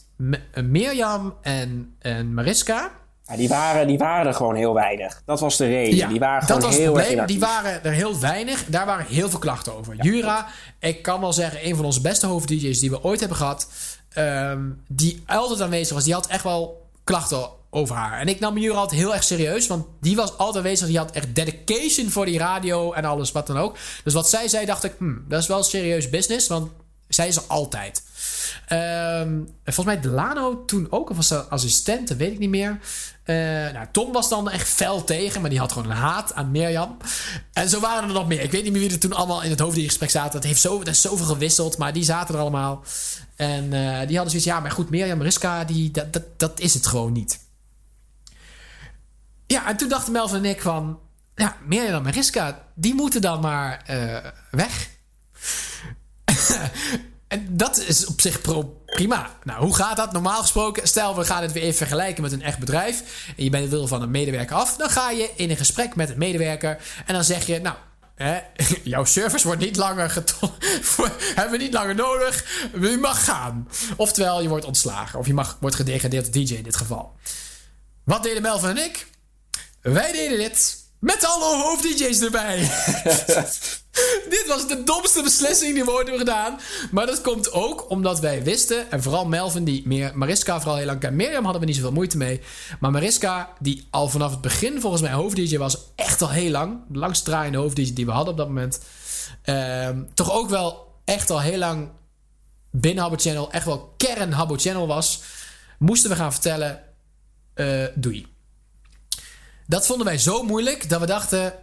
Mirjam 0.64 1.34
en, 1.42 1.96
en 2.00 2.34
Mariska... 2.34 2.92
Ja, 3.24 3.36
die, 3.36 3.50
waren, 3.50 3.88
die 3.88 3.98
waren 3.98 4.28
er 4.28 4.34
gewoon 4.34 4.56
heel 4.56 4.74
weinig. 4.74 5.22
Dat 5.26 5.40
was 5.40 5.58
de 5.58 5.66
reden. 5.66 6.10
die 6.10 6.20
waren 6.20 6.40
dat 6.40 6.48
gewoon 6.48 6.62
was 6.62 6.72
het 6.72 6.84
heel 6.84 6.94
probleem. 6.94 7.26
Die 7.26 7.40
waren 7.40 7.84
er 7.84 7.92
heel 7.92 8.20
weinig. 8.20 8.66
Daar 8.66 8.86
waren 8.86 9.06
heel 9.06 9.30
veel 9.30 9.40
klachten 9.40 9.78
over. 9.78 9.96
Jura, 10.02 10.48
ik 10.80 11.02
kan 11.02 11.20
wel 11.20 11.34
zeggen, 11.34 11.68
een 11.68 11.76
van 11.76 11.86
onze 11.86 12.02
beste 12.02 12.28
hoofd-DJ's 12.28 12.80
die 12.80 12.90
we 12.90 13.04
ooit 13.04 13.20
hebben 13.20 13.38
gehad. 13.38 13.68
ehm, 14.14 14.70
die 14.88 15.24
altijd 15.26 15.62
aanwezig 15.62 15.94
was. 15.94 16.04
Die 16.04 16.14
had 16.14 16.28
echt 16.28 16.44
wel 16.44 16.88
klachten 17.04 17.50
over 17.70 17.96
haar. 17.96 18.20
En 18.20 18.28
ik 18.28 18.40
nam 18.40 18.72
altijd 18.72 19.02
heel 19.02 19.14
erg 19.14 19.24
serieus. 19.24 19.68
Want 19.68 19.86
die 20.02 20.16
was 20.16 20.38
altijd 20.38 20.58
aanwezig. 20.58 20.88
Die 20.88 20.98
had 20.98 21.12
echt 21.12 21.36
dedication 21.36 22.10
voor 22.10 22.26
die 22.26 22.38
radio 22.38 22.94
en 22.94 23.06
alles 23.06 23.32
wat 23.32 23.48
dan 23.48 23.58
ook. 23.58 23.78
Dus 24.04 24.14
wat 24.14 24.30
zij 24.30 24.48
zei, 24.48 24.66
dacht 24.66 24.84
ik, 24.84 24.94
hmm, 24.98 25.26
dat 25.28 25.42
is 25.42 25.48
wel 25.48 25.64
serieus 25.64 26.10
business. 26.10 26.48
Want 26.48 26.72
zij 27.08 27.28
is 27.28 27.36
er 27.36 27.44
altijd. 27.48 28.04
Ehm, 28.68 29.40
volgens 29.64 29.86
mij 29.86 30.00
Delano 30.00 30.66
toen 30.66 30.88
ook, 30.90 31.10
of 31.10 31.16
was 31.16 31.28
ze 31.28 31.44
assistent, 31.44 32.08
dat 32.08 32.18
weet 32.18 32.32
ik 32.32 32.40
niet 32.40 32.50
meer. 32.50 32.80
Eh, 33.24 33.36
nou, 33.74 33.88
Tom 33.92 34.12
was 34.12 34.30
dan 34.30 34.50
echt 34.50 34.70
fel 34.70 35.04
tegen, 35.04 35.42
maar 35.42 35.50
die 35.50 35.60
had 35.60 35.72
gewoon 35.72 35.90
een 35.90 35.98
haat 35.98 36.34
aan 36.34 36.52
Mirjam. 36.52 36.98
En 37.54 37.70
zo 37.70 37.80
waren 37.80 38.08
er 38.08 38.14
nog 38.14 38.28
meer. 38.28 38.42
Ik 38.42 38.52
weet 38.52 38.64
niet 38.64 38.72
meer 38.72 38.82
wie 38.82 38.92
er 38.92 39.00
toen 39.00 39.14
allemaal 39.14 39.44
in 39.44 39.50
het 39.50 39.60
hoofddiergesprek 39.60 40.10
zaten. 40.10 40.32
Dat 40.32 40.44
heeft 40.44 40.62
zo, 40.62 40.78
dat 40.78 40.88
is 40.88 41.02
zoveel 41.02 41.26
gewisseld, 41.26 41.78
maar 41.78 41.94
die 41.94 42.04
zaten 42.04 42.36
er 42.36 42.42
allemaal. 42.42 42.84
En 43.36 43.74
eh, 43.74 44.08
die 44.08 44.16
hadden 44.16 44.30
zoiets, 44.30 44.44
ja, 44.44 44.60
maar 44.60 44.72
goed, 44.72 44.90
Mirjam 44.90 45.18
Mariska, 45.18 45.64
die, 45.64 45.92
dat, 45.92 46.14
dat, 46.14 46.24
dat 46.38 46.60
is 46.60 46.74
het 46.74 46.88
gewoon 46.88 47.12
niet. 47.12 47.40
Ja, 49.52 49.68
en 49.68 49.78
toen 49.78 49.90
dachten 49.90 50.14
Melvin 50.14 50.38
en 50.38 50.46
ik 50.46 50.62
van... 50.62 51.00
Ja, 51.36 51.56
Mirjam 51.66 51.94
en 51.94 52.04
Mariska, 52.04 52.66
die 52.76 52.94
moeten 52.94 53.22
dan 53.22 53.40
maar 53.40 53.82
eh, 53.86 54.18
weg. 54.52 54.90
En 57.28 57.48
dat 57.50 57.78
is 57.80 58.06
op 58.06 58.22
zich 58.22 58.42
prima. 58.86 59.38
Nou, 59.44 59.64
hoe 59.64 59.76
gaat 59.76 59.98
dat 59.98 60.12
normaal 60.12 60.42
gesproken? 60.42 60.88
Stel, 60.88 61.16
we 61.16 61.26
gaan 61.26 61.42
het 61.42 61.52
weer 61.52 61.64
even 61.64 61.78
vergelijken 61.78 62.24
met 62.24 62.32
een 62.32 62.42
echt 62.42 62.60
bedrijf. 62.60 63.04
En 63.38 63.44
je 63.44 63.50
bent 63.50 63.70
wil 63.70 63.88
van 63.88 64.02
een 64.02 64.12
medewerker 64.12 64.56
af. 64.56 64.76
Dan 64.76 64.90
ga 64.90 65.10
je 65.12 65.32
in 65.36 65.50
een 65.50 65.58
gesprek 65.58 65.96
met 65.96 66.10
een 66.10 66.18
medewerker. 66.18 66.78
En 67.06 67.14
dan 67.14 67.24
zeg 67.24 67.46
je, 67.46 67.60
nou, 67.60 67.76
hè, 68.16 68.40
jouw 68.84 69.06
service 69.06 69.46
wordt 69.48 69.62
niet 69.62 69.76
langer 69.76 70.10
geto- 70.10 70.54
hebben 71.36 71.52
we 71.52 71.64
niet 71.64 71.74
langer 71.74 71.96
nodig. 71.96 72.46
Je 72.82 72.98
mag 73.02 73.24
gaan. 73.24 73.68
Oftewel, 73.96 74.42
je 74.42 74.50
wordt 74.50 74.66
ontslagen. 74.66 75.20
Of 75.20 75.28
je 75.28 75.34
mag, 75.34 75.58
wordt 75.60 75.76
gedegradeerd 75.76 76.24
tot 76.24 76.34
DJ 76.34 76.54
in 76.54 76.64
dit 76.64 76.76
geval. 76.76 77.16
Wat 78.04 78.24
deden 78.24 78.42
Melvin 78.42 78.70
en 78.70 78.84
ik? 78.84 79.08
Wij 79.82 80.12
deden 80.12 80.38
dit 80.38 80.78
met 81.00 81.26
alle 81.26 81.64
hoofd-DJ's 81.64 82.22
erbij. 82.22 82.58
Dit 84.30 84.46
was 84.48 84.68
de 84.68 84.84
domste 84.84 85.24
beslissing 85.24 85.74
die 85.74 85.84
we 85.84 85.92
ooit 85.92 86.08
hebben 86.08 86.28
gedaan. 86.28 86.60
Maar 86.92 87.06
dat 87.06 87.22
komt 87.22 87.52
ook 87.52 87.90
omdat 87.90 88.20
wij 88.20 88.44
wisten, 88.44 88.92
en 88.92 89.04
vooral 89.04 89.26
Melvin, 89.26 89.64
die 89.64 89.88
meer 89.88 90.12
Mariska 90.18 90.60
vooral 90.60 90.78
heel 90.78 90.86
lang 90.86 91.00
kent. 91.00 91.16
Mirjam 91.16 91.44
hadden 91.44 91.62
we 91.62 91.68
niet 91.68 91.76
zoveel 91.76 91.92
moeite 91.92 92.18
mee. 92.18 92.42
Maar 92.80 92.92
Mariska, 92.92 93.54
die 93.60 93.88
al 93.90 94.10
vanaf 94.10 94.32
het 94.32 94.42
begin 94.42 94.82
volgens 94.82 95.02
mij 95.02 95.12
hoofd-DJ 95.12 95.58
was, 95.58 95.78
echt 95.96 96.22
al 96.22 96.30
heel 96.30 96.52
lang. 96.52 96.82
De 96.88 97.00
langst 97.00 97.26
draaiende 97.26 97.58
hoofd-DJ 97.58 97.94
die 97.94 98.06
we 98.06 98.12
hadden 98.12 98.32
op 98.32 98.38
dat 98.38 98.48
moment. 98.48 98.80
Ehm, 99.42 100.04
toch 100.14 100.32
ook 100.32 100.50
wel 100.50 100.88
echt 101.06 101.30
al 101.30 101.42
heel 101.42 101.58
lang 101.58 101.90
binnen 102.72 103.04
Habbo 103.04 103.18
Channel, 103.18 103.52
echt 103.52 103.66
wel 103.66 103.94
kern 103.98 104.32
Habbo 104.32 104.56
Channel 104.58 104.88
was. 104.88 105.22
Moesten 105.78 106.10
we 106.10 106.16
gaan 106.16 106.32
vertellen, 106.32 106.84
eh, 107.54 107.86
doei. 107.96 108.38
Dat 109.70 109.86
vonden 109.86 110.06
wij 110.06 110.18
zo 110.18 110.44
moeilijk 110.44 110.90
dat 110.90 111.00
we 111.00 111.06
dachten. 111.06 111.54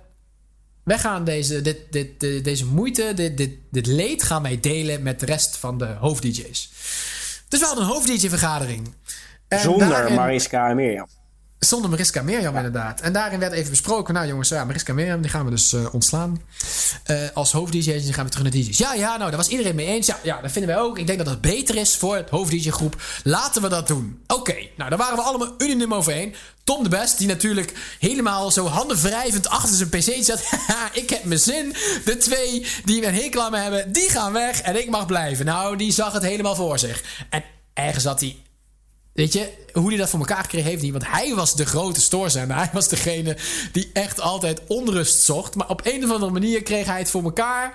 Wij 0.85 0.99
gaan 0.99 1.25
deze, 1.25 1.63
dit, 1.63 1.93
dit, 1.93 2.21
dit- 2.21 2.45
deze 2.45 2.67
moeite, 2.67 3.13
dit, 3.15 3.37
dit, 3.37 3.51
dit 3.71 3.87
leed 3.87 4.23
gaan 4.23 4.43
wij 4.43 4.61
delen 4.61 5.03
met 5.03 5.21
de 5.21 5.27
rest 5.27 5.57
van 5.57 5.79
de 5.79 5.87
hoofd-DJ's. 5.87 6.71
Dus 7.49 7.61
we 7.61 7.67
hadden 7.67 7.85
een 7.85 7.91
hoofd-DJ-vergadering. 7.91 8.95
Zonder 9.49 9.89
daarin- 9.89 10.15
Mariska 10.15 10.69
en 10.69 10.77
Mirjam. 10.77 11.07
Zonder 11.59 11.91
Mariska 11.91 12.23
Mirjam 12.23 12.57
inderdaad. 12.57 13.01
En 13.01 13.13
daarin 13.13 13.39
werd 13.39 13.53
even 13.53 13.71
besproken. 13.71 14.15
Nou 14.15 14.27
jongens, 14.27 14.49
ja, 14.49 14.65
Mariska 14.65 14.93
Mirjam 14.93 15.21
die 15.21 15.31
gaan 15.31 15.45
we 15.45 15.51
dus 15.51 15.73
eh, 15.73 15.95
ontslaan. 15.95 16.43
Eh, 17.05 17.17
als 17.35 17.51
die 17.73 18.13
gaan 18.13 18.25
we 18.25 18.31
terug 18.31 18.43
naar 18.43 18.63
DJ's. 18.63 18.79
Ja, 18.79 18.95
ja, 18.95 19.17
nou 19.17 19.29
daar 19.29 19.37
was 19.37 19.49
iedereen 19.49 19.75
mee 19.75 19.87
eens. 19.87 20.07
Ja, 20.07 20.19
ja, 20.23 20.41
dat 20.41 20.53
vinden 20.53 20.75
wij 20.75 20.81
ook. 20.83 20.99
Ik 20.99 21.07
denk 21.07 21.19
dat 21.19 21.27
dat 21.27 21.41
beter 21.41 21.77
is 21.77 21.97
voor 21.97 22.17
het 22.17 22.31
hoofd-DJ 22.31 22.71
groep. 22.71 23.03
Laten 23.23 23.63
we 23.63 23.69
dat 23.69 23.87
doen. 23.87 24.23
Oké, 24.27 24.57
nou 24.77 24.91
daar 24.91 24.99
waren 24.99 25.17
we 25.17 25.23
allemaal 25.23 25.55
unaniem 25.59 25.95
overheen. 25.95 26.35
Tom 26.65 26.83
de 26.83 26.89
Best, 26.89 27.19
die 27.19 27.27
natuurlijk 27.27 27.97
helemaal 27.99 28.51
zo 28.51 28.67
handen 28.67 29.03
wrijvend 29.03 29.49
achter 29.49 29.77
zijn 29.77 29.89
pc 29.89 30.25
zat. 30.25 30.43
Ik 31.03 31.11
heb 31.11 31.25
mijn 31.25 31.41
zin. 31.41 31.75
De 32.05 32.17
twee 32.17 32.67
die 32.85 33.07
een 33.07 33.15
hekel 33.15 33.43
aan 33.43 33.51
me 33.51 33.59
hebben, 33.59 33.93
die 33.93 34.11
gaan 34.11 34.33
weg 34.33 34.61
en 34.61 34.81
ik 34.81 34.91
mag 34.91 35.07
blijven. 35.07 35.45
Nou, 35.45 35.77
die 35.77 35.93
zag 35.93 36.13
het 36.13 36.23
helemaal 36.23 36.55
voor 36.55 36.79
zich. 36.79 37.03
En 37.31 37.45
ergens 37.75 38.05
had 38.05 38.21
hij 38.21 38.37
Weet 39.17 39.33
je, 39.33 39.49
hoe 39.73 39.89
hij 39.89 39.97
dat 39.97 40.09
voor 40.09 40.19
elkaar 40.19 40.47
kreeg, 40.47 40.65
heeft 40.65 40.83
hij 40.83 40.91
niet. 40.91 41.03
Want 41.03 41.13
hij 41.13 41.35
was 41.35 41.55
de 41.57 41.67
grote 41.67 42.01
stoorzender. 42.01 42.57
Hij 42.57 42.71
was 42.73 42.89
degene 42.89 43.37
die 43.73 43.91
echt 43.93 44.21
altijd 44.21 44.61
onrust 44.67 45.23
zocht. 45.23 45.55
Maar 45.55 45.69
op 45.69 45.81
een 45.85 46.05
of 46.05 46.11
andere 46.11 46.33
manier 46.33 46.63
kreeg 46.63 46.87
hij 46.87 46.99
het 46.99 47.11
voor 47.11 47.23
elkaar. 47.23 47.75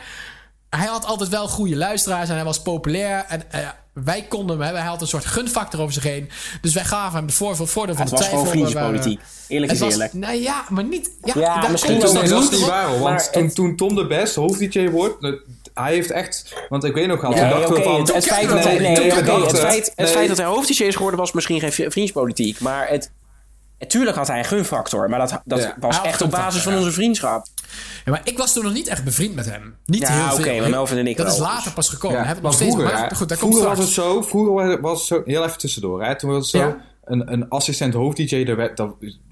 Hij 0.69 0.88
had 0.88 1.05
altijd 1.05 1.30
wel 1.30 1.47
goede 1.47 1.76
luisteraars 1.76 2.30
en 2.30 2.35
hij 2.35 2.43
was 2.43 2.61
populair. 2.61 3.26
En 3.27 3.51
eh, 3.51 3.68
wij 3.93 4.22
konden 4.30 4.49
hem 4.55 4.61
hebben. 4.65 4.81
Hij 4.81 4.91
had 4.91 5.01
een 5.01 5.07
soort 5.07 5.26
gunfactor 5.26 5.80
over 5.80 5.93
zich 5.93 6.03
heen. 6.03 6.30
Dus 6.61 6.73
wij 6.73 6.84
gaven 6.85 7.18
hem 7.18 7.27
de 7.27 7.34
voordeel, 7.34 7.68
voordeel 7.68 7.95
van 7.95 8.03
Het 8.05 8.13
de 8.13 8.19
was 8.19 8.27
gewoon 8.30 8.45
twijfel. 8.45 8.69
vriendjespolitiek. 8.72 9.22
Eerlijk 9.47 9.72
Het 9.72 9.80
is 9.81 9.85
was, 9.88 9.93
eerlijk. 9.93 10.13
nou 10.13 10.35
ja, 10.35 10.65
maar 10.69 10.84
niet... 10.84 11.09
Ja, 11.23 11.68
misschien 11.72 11.93
het 12.01 12.13
dat 12.13 12.43
is 12.43 12.49
niet 12.49 12.65
waar, 12.65 12.89
want 12.89 13.01
maar 13.03 13.31
toen, 13.31 13.43
het- 13.43 13.55
toen 13.55 13.76
Tom 13.76 13.95
de 13.95 14.07
Best 14.07 14.35
hoofd-DJ 14.35 14.89
wordt, 14.89 15.15
hij 15.73 15.93
heeft 15.93 16.11
echt... 16.11 16.65
Want 16.69 16.84
ik 16.84 16.93
weet 16.93 17.07
nog 17.07 17.22
wel, 17.22 17.31
toen 17.31 17.39
Nee, 17.41 17.49
dachten 17.49 17.69
oké, 17.69 17.77
we 17.77 17.84
van... 17.84 17.99
het, 17.99 18.14
het 18.14 18.26
feit 18.26 18.49
dat 18.49 18.64
hij, 18.64 18.80
nee, 18.80 18.91
oké, 18.91 19.15
het 19.15 19.26
dachten- 19.26 19.57
feit, 19.57 19.85
het 19.85 19.98
nee, 19.98 20.07
feit 20.07 20.27
dat 20.27 20.38
hij 20.38 20.88
is 20.88 20.95
geworden 20.95 21.19
was 21.19 21.31
misschien 21.31 21.60
geen 21.72 21.91
vriendspolitiek. 21.91 22.60
Maar 22.60 22.88
het, 22.88 23.11
natuurlijk 23.80 24.18
had 24.18 24.27
hij 24.27 24.38
een 24.38 24.45
gunfactor. 24.45 25.10
Maar 25.10 25.19
dat, 25.19 25.41
dat 25.45 25.60
Ja. 25.60 25.76
was 25.80 26.02
echt 26.02 26.22
op 26.22 26.31
basis 26.31 26.61
van 26.61 26.76
onze 26.77 26.91
vriendschap. 26.91 27.45
Ja, 28.06 28.11
maar 28.11 28.22
ik 28.23 28.38
was 28.38 28.53
toen 28.53 28.64
nog 28.64 28.73
niet 28.73 28.88
echt 28.88 29.03
bevriend 29.03 29.35
met 29.35 29.45
hem. 29.45 29.76
Niet 29.85 30.02
Ja, 30.02 30.27
heel 30.27 30.34
oké, 30.38 30.43
veel. 30.43 30.60
maar 30.60 30.69
Melvin 30.69 30.98
en 30.98 31.07
ik 31.07 31.18
Dat 31.18 31.31
is 31.31 31.38
later 31.38 31.72
pas 31.73 31.89
gekomen. 31.89 32.18
Ja, 32.18 32.23
Heb 32.26 32.35
ik 32.38 32.41
maar 32.41 32.52
nog 32.52 32.60
steeds, 32.60 32.76
vroeger, 32.76 32.93
maar 32.99 33.15
goed, 33.15 33.30
daar 33.30 33.38
komt 33.38 33.60
was 33.60 33.77
het 33.77 33.88
zo, 33.88 34.22
vroeger 34.22 34.81
was 34.81 34.98
het 34.99 35.07
zo, 35.07 35.22
heel 35.26 35.43
even 35.45 35.57
tussendoor, 35.57 36.03
hè, 36.03 36.18
toen 36.18 36.30
was 36.30 36.52
het 36.52 36.61
zo, 36.61 36.68
Ja. 36.68 36.77
een, 37.03 37.31
een 37.34 37.49
assistent 37.49 37.93
hoofd-dj, 37.93 38.45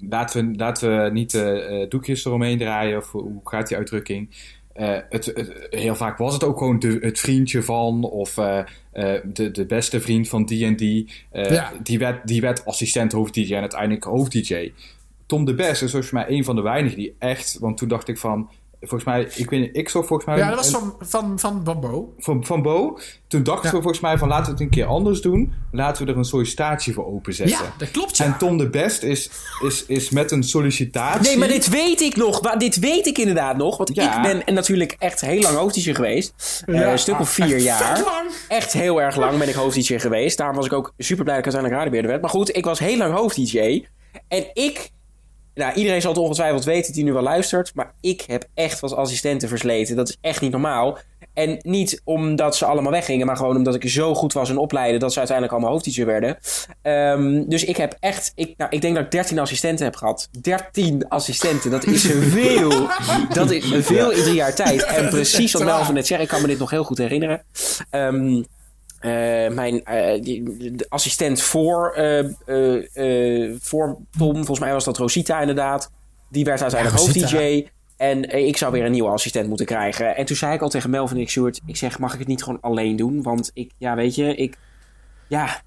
laten, 0.08 0.42
we, 0.48 0.54
laten 0.56 1.02
we 1.04 1.10
niet 1.10 1.34
eh, 1.34 1.82
eh, 1.82 1.90
doekjes 1.90 2.24
eromheen 2.24 2.58
draaien, 2.58 2.98
of 2.98 3.10
hoe 3.12 3.40
gaat 3.44 3.68
die 3.68 3.76
uitdrukking. 3.76 4.30
Eh, 4.72 4.96
het, 5.08 5.24
het- 5.24 5.66
heel 5.70 5.94
vaak 5.94 6.18
was 6.18 6.32
het 6.32 6.44
ook 6.44 6.58
gewoon 6.58 6.78
de, 6.78 6.98
het 7.00 7.18
vriendje 7.20 7.62
van, 7.62 8.04
of 8.04 8.38
eh, 8.38 8.58
eh, 8.92 9.20
de, 9.24 9.50
de 9.50 9.66
beste 9.66 10.00
vriend 10.00 10.28
van 10.28 10.44
die 10.44 10.64
en 10.66 10.76
die. 10.76 11.06
Die, 11.82 11.98
werd, 11.98 12.26
die 12.26 12.40
werd 12.40 12.64
assistent 12.64 13.12
hoofd-dj 13.12 13.54
en 13.54 13.60
uiteindelijk 13.60 14.04
hoofd-dj. 14.04 14.72
Tom 15.26 15.44
de 15.44 15.54
Best 15.54 15.82
is 15.82 15.90
volgens 15.90 16.12
mij 16.12 16.24
een 16.28 16.44
van 16.44 16.56
de 16.56 16.62
weinigen 16.62 16.98
die 16.98 17.14
echt, 17.18 17.58
want 17.58 17.76
toen 17.76 17.88
dacht 17.88 18.08
ik 18.08 18.18
van, 18.18 18.50
volgens 18.80 19.04
mij, 19.04 19.28
ik 19.34 19.50
weet 19.50 19.60
niet, 19.60 19.76
ik 19.76 19.88
zag 19.88 20.06
volgens 20.06 20.28
mij... 20.28 20.38
Ja, 20.38 20.46
dat 20.48 20.56
was 20.56 20.66
een- 20.72 20.80
van, 20.80 20.94
van, 21.00 21.38
van 21.38 21.62
Bambo. 21.64 22.14
van, 22.18 22.44
van 22.46 22.62
Bo. 22.62 22.98
Toen 23.28 23.42
dachten 23.42 23.64
Ja. 23.70 23.76
we 23.76 23.82
volgens 23.82 24.00
mij 24.02 24.18
van 24.18 24.28
laten 24.28 24.44
we 24.44 24.50
het 24.50 24.60
een 24.60 24.68
keer 24.70 24.84
anders 24.84 25.20
doen. 25.20 25.52
Laten 25.72 26.04
we 26.06 26.12
er 26.12 26.18
een 26.18 26.24
sollicitatie 26.24 26.94
voor 26.94 27.06
openzetten. 27.06 27.56
Ja, 27.64 27.72
dat 27.78 27.90
klopt, 27.90 28.16
ja. 28.16 28.24
En 28.24 28.38
Tom 28.38 28.58
de 28.58 28.70
Best 28.70 29.02
is, 29.02 29.30
is, 29.64 29.86
is 29.86 30.10
met 30.10 30.30
een 30.30 30.42
sollicitatie. 30.42 31.20
Nee, 31.28 31.38
maar 31.38 31.48
dit 31.48 31.68
weet 31.68 32.00
ik 32.00 32.16
nog. 32.16 32.40
Wa- 32.40 32.56
Dit 32.56 32.78
weet 32.78 33.06
ik 33.06 33.18
inderdaad 33.18 33.56
nog. 33.56 33.76
Want 33.76 33.94
Ja. 33.94 34.16
ik 34.16 34.42
ben 34.44 34.54
natuurlijk 34.54 34.96
echt 34.98 35.20
heel 35.20 35.40
lang 35.40 35.56
hoofdteacher 35.56 35.94
geweest. 35.94 36.62
Eh, 36.66 36.90
een 36.90 36.98
stuk 36.98 37.20
of 37.20 37.28
vier 37.30 37.58
jaar. 37.58 37.96
vet 37.96 38.04
lang. 38.04 38.30
Echt 38.48 38.72
heel 38.72 39.02
erg 39.02 39.16
lang 39.16 39.38
ben 39.38 39.48
ik 39.48 39.54
hoofdteacher 39.54 40.00
geweest. 40.00 40.36
Daarom 40.38 40.56
was 40.56 40.66
ik 40.66 40.72
ook 40.72 40.92
super 40.98 41.24
blij 41.24 41.36
dat 41.36 41.46
ik 41.46 41.52
uiteindelijk 41.52 41.72
radiobeheerder 41.74 42.10
werd. 42.10 42.22
Maar 42.22 42.30
goed, 42.30 42.56
ik 42.56 42.64
was 42.64 42.78
heel 42.78 42.96
lang 42.96 43.14
hoofd-DJ. 43.14 43.84
En 44.28 44.44
ik... 44.52 44.90
Nou, 45.54 45.74
iedereen 45.74 46.00
zal 46.00 46.10
het 46.12 46.20
ongetwijfeld 46.20 46.64
weten 46.64 46.92
die 46.92 47.04
nu 47.04 47.12
wel 47.12 47.22
luistert. 47.22 47.74
Maar 47.74 47.92
ik 48.00 48.24
heb 48.26 48.44
echt 48.54 48.80
wat 48.80 48.94
assistenten 48.94 49.48
versleten. 49.48 49.96
Dat 49.96 50.08
is 50.08 50.16
echt 50.20 50.40
niet 50.40 50.50
normaal. 50.50 50.98
En 51.34 51.58
niet 51.62 52.00
omdat 52.04 52.56
ze 52.56 52.64
allemaal 52.64 52.92
weggingen, 52.92 53.26
maar 53.26 53.36
gewoon 53.36 53.56
omdat 53.56 53.74
ik 53.74 53.88
zo 53.88 54.14
goed 54.14 54.32
was 54.32 54.50
in 54.50 54.56
opleiden 54.56 55.00
dat 55.00 55.12
ze 55.12 55.18
uiteindelijk 55.18 55.56
allemaal 55.56 55.74
hoofdteacher 55.74 56.06
werden. 56.06 56.38
Ehm, 56.82 57.42
dus 57.48 57.64
ik 57.64 57.76
heb 57.76 57.96
echt, 58.00 58.32
ik, 58.34 58.54
nou, 58.56 58.70
ik 58.70 58.80
denk 58.80 58.94
dat 58.94 59.04
ik 59.04 59.10
13 59.10 59.38
assistenten 59.38 59.84
heb 59.84 59.96
gehad. 59.96 60.28
13 60.40 61.08
assistenten, 61.08 61.70
dat 61.70 61.86
is 61.86 62.06
veel. 62.10 62.88
dat 63.32 63.50
is 63.50 63.86
veel 63.86 64.10
in 64.10 64.22
drie 64.22 64.34
jaar 64.34 64.54
tijd. 64.54 64.84
En 64.84 65.08
precies 65.08 65.52
wat. 65.52 65.64
Melvin 65.64 65.94
net 65.94 66.06
zei, 66.06 66.22
ik 66.22 66.28
kan 66.28 66.40
me 66.40 66.46
dit 66.46 66.58
nog 66.58 66.70
heel 66.70 66.84
goed 66.84 66.98
herinneren. 66.98 67.42
Ehm, 67.90 68.42
eh, 69.00 69.10
mijn 69.54 69.84
eh, 69.84 70.22
die- 70.22 70.70
de 70.76 70.86
assistent 70.88 71.42
voor, 71.42 71.92
eh, 71.92 72.24
voor 73.60 73.98
Tom, 74.18 74.34
volgens 74.34 74.58
mij 74.60 74.72
was 74.72 74.84
dat 74.84 74.96
Rosita 74.98 75.40
inderdaad. 75.40 75.90
Die 76.30 76.44
werd 76.44 76.62
uiteindelijk 76.62 77.00
Ja, 77.02 77.06
hoofd-DJ. 77.06 77.66
En 77.96 78.46
ik 78.46 78.56
zou 78.56 78.72
weer 78.72 78.84
een 78.84 78.92
nieuwe 78.92 79.08
assistent 79.10 79.48
moeten 79.48 79.66
krijgen. 79.66 80.16
En 80.16 80.24
toen 80.24 80.36
zei 80.36 80.54
ik 80.54 80.62
al 80.62 80.68
tegen 80.68 80.90
Melvin 80.90 81.16
en 81.16 81.22
ik, 81.22 81.30
Stuart, 81.30 81.60
ik 81.66 81.76
zeg, 81.76 81.98
mag 81.98 82.12
ik 82.12 82.18
het 82.18 82.28
niet 82.28 82.42
gewoon 82.42 82.60
alleen 82.60 82.96
doen? 82.96 83.22
Want 83.22 83.50
ik, 83.54 83.70
ja, 83.78 83.94
weet 83.94 84.14
je, 84.14 84.34
ik, 84.34 84.56
ja, 85.28 85.62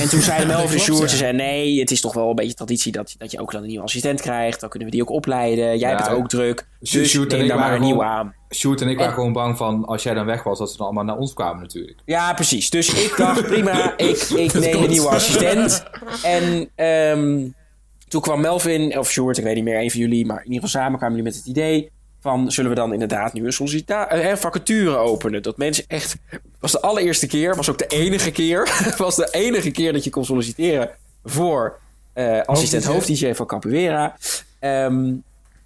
En 0.00 0.08
toen 0.08 0.20
zeiden 0.20 0.46
Melvin 0.46 0.78
en 0.78 0.80
Sjoerd, 0.84 1.18
ja. 1.18 1.30
nee, 1.30 1.80
het 1.80 1.90
is 1.90 2.00
toch 2.00 2.14
wel 2.14 2.28
een 2.28 2.34
beetje 2.34 2.54
traditie 2.54 2.92
dat, 2.92 3.14
dat 3.18 3.30
je 3.30 3.40
ook 3.40 3.52
dan 3.52 3.60
een 3.62 3.68
nieuwe 3.68 3.84
assistent 3.84 4.20
krijgt. 4.20 4.60
Dan 4.60 4.68
kunnen 4.68 4.88
we 4.88 4.94
die 4.94 5.02
ook 5.04 5.10
opleiden. 5.10 5.64
Jij 5.64 5.76
Ja, 5.78 5.88
hebt 5.88 6.06
het 6.08 6.16
ook 6.16 6.28
druk. 6.28 6.66
Sjoerd 6.84 7.04
Dus 7.04 7.14
en 7.32 7.38
neem 7.38 7.48
daar 7.48 7.58
maar 7.58 7.74
een 7.74 7.80
nieuwe 7.80 8.04
aan. 8.04 8.34
Sjoerd 8.54 8.80
en 8.80 8.88
ik 8.88 8.96
waren 8.96 9.10
En- 9.12 9.16
gewoon 9.18 9.32
bang 9.32 9.56
van 9.56 9.84
als 9.84 10.02
jij 10.02 10.14
dan 10.14 10.26
weg 10.26 10.42
was, 10.42 10.58
dat 10.58 10.70
ze 10.70 10.76
dan 10.76 10.86
allemaal 10.86 11.04
naar 11.04 11.16
ons 11.16 11.32
kwamen 11.34 11.62
natuurlijk. 11.62 11.98
Ja, 12.04 12.32
precies. 12.34 12.70
Dus 12.70 12.88
ik 13.04 13.14
dacht, 13.16 13.46
prima, 13.46 13.92
ik, 13.96 14.16
ik 14.16 14.52
neem 14.52 14.70
komt. 14.72 14.84
een 14.84 14.90
nieuwe 14.90 15.08
assistent. 15.08 15.82
En 16.22 16.70
ehm, 16.74 17.48
toen 18.08 18.20
kwam 18.20 18.40
Melvin, 18.40 18.98
of 18.98 19.10
Sjoerd, 19.10 19.38
ik 19.38 19.44
weet 19.44 19.54
niet 19.54 19.64
meer, 19.64 19.80
een 19.80 19.90
van 19.90 20.00
jullie, 20.00 20.26
maar 20.26 20.38
in 20.44 20.52
ieder 20.52 20.62
geval 20.68 20.80
samen 20.80 20.98
kwamen 20.98 21.16
jullie 21.16 21.32
met 21.32 21.40
het 21.40 21.50
idee 21.50 21.90
van, 22.20 22.52
zullen 22.52 22.70
we 22.70 22.76
dan 22.76 22.92
inderdaad 22.92 23.32
nu 23.32 23.44
een 23.44 23.52
sollicita- 23.52 24.08
eh, 24.08 24.36
vacature 24.36 24.96
openen? 24.96 25.42
Dat 25.42 25.56
mensen 25.56 25.84
echt, 25.86 26.16
was 26.60 26.72
de 26.72 26.80
allereerste 26.80 27.26
keer, 27.26 27.56
was 27.56 27.70
ook 27.70 27.78
de 27.78 27.86
enige 27.86 28.30
keer, 28.30 28.84
was 28.98 29.16
de 29.16 29.28
enige 29.30 29.70
keer 29.70 29.92
dat 29.92 30.04
je 30.04 30.10
kon 30.10 30.24
solliciteren 30.24 30.90
voor 31.24 31.78
eh, 32.12 32.40
assistent 32.40 32.84
hoofd-DJ 32.84 33.32
van 33.32 33.46
Capoeira. 33.46 34.16
Ehm, 34.58 35.14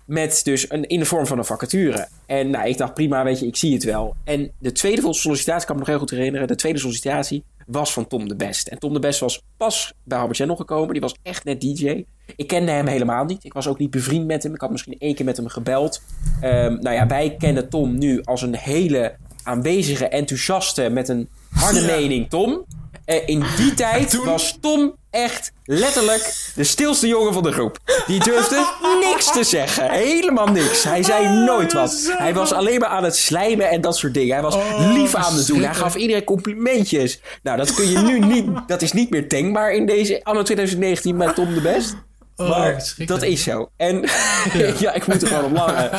met 0.05 0.41
dus 0.45 0.71
een, 0.71 0.87
in 0.89 0.99
de 0.99 1.05
vorm 1.05 1.27
van 1.27 1.39
een 1.39 1.45
vacature. 1.45 2.09
En 2.27 2.51
nou, 2.51 2.69
ik 2.69 2.79
dacht 2.79 2.95
prima, 2.95 3.25
weet 3.25 3.41
je, 3.41 3.47
ik 3.47 3.57
zie 3.57 3.75
het 3.75 3.85
wel. 3.85 4.17
En 4.25 4.51
de 4.59 4.73
tweede 4.73 5.13
sollicitatie, 5.15 5.67
kan 5.67 5.77
ik 5.77 5.81
me 5.83 5.87
nog 5.87 5.87
heel 5.87 5.99
goed 5.99 6.11
herinneren. 6.11 6.49
De 6.49 6.55
tweede 6.55 6.79
sollicitatie 6.79 7.45
was 7.67 7.93
van 7.93 8.07
Tom 8.07 8.29
de 8.29 8.37
Best. 8.37 8.69
En 8.69 8.79
Tom 8.79 8.93
de 8.93 8.99
Best 8.99 9.21
was 9.21 9.43
pas 9.57 9.93
bij 10.05 10.19
Albert 10.19 10.39
Channel 10.39 10.57
gekomen. 10.57 10.93
Die 10.93 11.01
was 11.01 11.15
echt 11.23 11.45
net 11.45 11.61
DJ. 11.61 12.05
Ik 12.37 12.47
kende 12.47 12.71
hem 12.71 12.87
helemaal 12.87 13.25
niet. 13.25 13.45
Ik 13.45 13.53
was 13.53 13.67
ook 13.67 13.79
niet 13.79 13.91
bevriend 13.91 14.27
met 14.27 14.43
hem. 14.43 14.55
Ik 14.55 14.61
had 14.61 14.71
misschien 14.71 14.99
één 14.99 15.15
keer 15.15 15.25
met 15.25 15.37
hem 15.37 15.49
gebeld. 15.49 16.03
Ehm, 16.41 16.77
nou 16.81 16.97
ja, 16.97 17.07
wij 17.07 17.37
kennen 17.39 17.69
Tom 17.69 17.99
nu 17.99 18.23
als 18.23 18.43
een 18.43 18.57
hele 18.57 19.17
aanwezige, 19.43 20.09
enthousiaste, 20.09 20.89
met 20.89 21.09
een 21.09 21.29
harde 21.51 21.81
mening 21.81 22.31
Tom. 22.31 22.65
Eh, 23.05 23.29
in 23.29 23.45
die 23.57 23.75
tijd 23.75 24.25
was 24.25 24.59
Tom 24.61 24.95
echt 25.13 25.53
letterlijk 25.65 26.35
de 26.55 26.65
stilste 26.65 27.07
jongen 27.07 27.33
van 27.33 27.43
de 27.43 27.53
groep. 27.53 27.79
Die 28.07 28.25
durfde 28.25 28.67
niks 29.11 29.33
te 29.33 29.45
zeggen. 29.45 29.91
Helemaal 29.91 30.47
niks. 30.47 30.83
Hij 30.83 31.03
zei 31.03 31.29
nooit 31.29 31.73
wat. 31.73 32.13
Hij 32.17 32.35
was 32.35 32.53
alleen 32.53 32.81
maar 32.81 32.89
aan 32.89 33.05
het 33.05 33.17
slijmen 33.17 33.71
en 33.71 33.81
dat 33.81 33.97
soort 33.97 34.15
dingen. 34.15 34.33
Hij 34.33 34.43
was 34.43 34.57
lief 34.79 35.15
aan 35.15 35.35
het 35.35 35.47
doen. 35.47 35.63
Hij 35.63 35.75
gaf 35.75 35.95
iedereen 35.95 36.25
complimentjes. 36.25 37.21
Nou, 37.43 37.57
dat 37.57 37.75
kun 37.75 37.91
je 37.91 37.99
nu 37.99 38.19
niet... 38.19 38.47
Dat 38.67 38.83
is 38.83 38.93
niet 38.93 39.11
meer 39.11 39.29
denkbaar 39.29 39.73
in 39.73 39.87
deze 39.87 40.21
anno 40.25 40.43
2019 40.43 41.17
met 41.17 41.35
Tom 41.35 41.55
de 41.55 41.61
Best. 41.61 41.97
Oh, 42.37 42.49
Maar 42.49 42.95
dat 43.07 43.23
is 43.23 43.43
zo. 43.43 43.71
En 43.77 44.05
ja. 44.79 44.93
ik 44.93 45.07
moet 45.07 45.23
er 45.23 45.29
gewoon 45.29 45.45
op 45.45 45.53
lachen. 45.53 45.91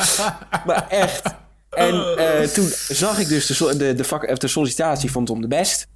Maar 0.66 0.86
echt. 0.88 1.22
En 1.70 2.16
eh, 2.16 2.48
toen 2.48 2.68
zag 2.88 3.18
ik 3.18 3.28
dus 3.28 3.46
de, 3.46 3.76
de, 3.76 3.94
de, 3.94 4.04
vak, 4.04 4.40
de 4.40 4.48
sollicitatie 4.48 5.10
van 5.10 5.24
Tom 5.24 5.40
de 5.40 5.48
Best. 5.48 5.86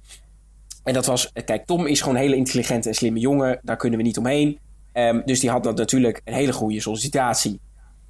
En 0.89 0.95
dat 0.95 1.05
was, 1.05 1.29
eh, 1.33 1.43
kijk, 1.45 1.65
Tom 1.65 1.85
is 1.87 2.01
gewoon 2.01 2.15
een 2.15 2.21
hele 2.21 2.35
intelligente 2.35 2.89
en 2.89 2.95
slimme 2.95 3.19
jongen. 3.19 3.59
Daar 3.63 3.75
kunnen 3.77 3.97
we 3.99 4.05
niet 4.05 4.17
omheen. 4.17 4.59
Ehm, 4.93 5.21
dus 5.25 5.39
die 5.39 5.49
had 5.49 5.63
dat 5.63 5.77
natuurlijk 5.77 6.21
een 6.25 6.33
hele 6.33 6.53
goede 6.53 6.81
sollicitatie. 6.81 7.59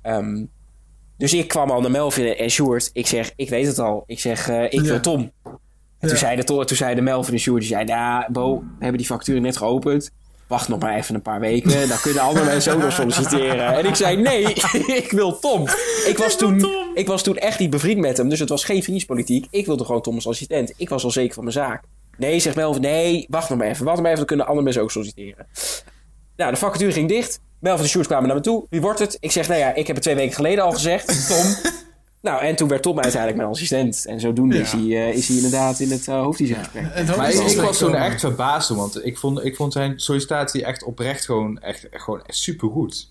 Ehm, 0.02 0.46
dus 1.18 1.34
ik 1.34 1.48
kwam 1.48 1.70
al 1.72 1.82
naar 1.82 1.92
Melvin 1.92 2.36
en 2.36 2.50
Sjoerd. 2.50 2.90
Ik 2.94 3.08
zeg, 3.08 3.32
ik 3.36 3.50
weet 3.50 3.68
het 3.68 3.80
al. 3.80 4.04
Ik 4.06 4.20
zeg, 4.20 4.50
eh, 4.50 4.64
ik 4.64 4.72
Ja. 4.74 4.82
wil 4.82 5.00
Tom. 5.00 5.32
En 6.00 6.08
toen, 6.08 6.18
zeiden, 6.18 6.46
to- 6.46 6.64
toen 6.64 6.78
zeiden 6.78 7.04
Melvin 7.04 7.34
en 7.34 7.40
Sjoerd, 7.40 7.60
die 7.62 7.70
zeiden, 7.70 7.96
ja, 7.96 8.28
Bo, 8.32 8.56
we 8.60 8.66
hebben 8.80 8.98
die 8.98 9.06
factuur 9.08 9.42
net 9.42 9.58
geopend. 9.58 10.12
Wacht 10.48 10.68
nog 10.68 10.80
maar 10.80 10.96
even 10.96 11.16
een 11.16 11.22
paar 11.22 11.40
weken. 11.40 11.88
Dan 11.90 12.00
kunnen 12.02 12.22
andere 12.24 12.46
mensen 12.46 12.74
ook 12.74 12.82
nog 12.82 12.92
solliciteren. 12.92 13.74
En 13.74 13.86
ik 13.86 13.96
zei, 13.96 14.18
nee, 14.18 14.44
ik 15.04 15.12
wil 15.12 15.40
Tom. 15.40 15.62
Ik 16.08 16.18
was, 16.18 16.38
toen, 16.38 16.66
ik 16.94 17.08
was 17.08 17.24
toen 17.24 17.38
echt 17.38 17.60
niet 17.60 17.70
bevriend 17.70 18.00
met 18.00 18.18
hem. 18.18 18.30
Dus 18.30 18.40
het 18.40 18.50
was 18.50 18.64
geen 18.64 18.84
vriendspolitiek. 18.84 19.48
Ik 19.50 19.66
wilde 19.66 19.86
gewoon 19.86 20.02
Tom 20.02 20.16
als 20.16 20.28
assistent. 20.28 20.74
Ik 20.78 20.90
was 20.90 21.04
al 21.04 21.12
zeker 21.12 21.34
van 21.34 21.44
mijn 21.44 21.56
zaak. 21.56 21.84
Nee, 22.20 22.40
zegt 22.40 22.56
Melvin, 22.56 22.82
nee, 22.82 23.26
wacht 23.30 23.50
nog 23.50 23.58
maar 23.58 23.68
even. 23.68 23.84
Wacht 23.86 23.96
nog 23.96 24.06
maar 24.06 24.12
even, 24.14 24.18
dan 24.18 24.26
kunnen 24.28 24.46
andere 24.46 24.64
mensen 24.64 24.82
ook 24.84 24.92
solliciteren. 24.92 25.48
Nou, 26.36 26.52
de 26.52 26.58
vacature 26.58 26.92
ging 26.92 27.10
dicht. 27.10 27.40
Melvin 27.60 27.84
en 27.84 27.90
Sjoerd 27.90 28.08
kwamen 28.08 28.28
naar 28.28 28.36
me 28.36 28.42
toe. 28.42 28.66
Wie 28.70 28.82
wordt 28.82 29.00
het? 29.00 29.18
Ik 29.20 29.32
zeg, 29.32 29.48
nou 29.48 29.60
ja, 29.60 29.74
ik 29.74 29.88
heb 29.88 29.96
het 29.96 30.04
twee 30.04 30.16
weken 30.16 30.36
geleden 30.36 30.64
al 30.64 30.72
gezegd. 30.72 31.28
Tom. 31.30 31.72
nou, 32.22 32.42
en 32.44 32.56
toen 32.56 32.68
werd 32.68 32.82
Tom 32.82 32.96
uiteindelijk 33.00 33.38
mijn 33.42 33.50
assistent. 33.54 34.06
En 34.06 34.20
zodoende 34.20 34.56
Ja. 34.56 34.62
is, 34.62 34.72
hij, 34.72 34.82
eh, 34.82 35.14
is 35.14 35.28
hij 35.28 35.36
inderdaad 35.36 35.80
in 35.80 35.92
het 35.92 36.08
uh, 36.08 36.28
Maar 37.18 37.30
ik, 37.34 37.62
was 37.62 37.78
toen 37.78 37.96
echt 37.96 38.20
verbaasd, 38.20 38.70
want 38.70 39.06
ik 39.06 39.18
vond, 39.18 39.44
ik 39.46 39.56
vond 39.56 39.74
zijn 39.74 40.00
sollicitatie 40.00 40.66
echt 40.66 40.84
oprecht 40.84 41.26
gewoon 41.26 41.60
echt, 41.60 41.88
gewoon 41.92 42.22
supergoed. 42.26 43.10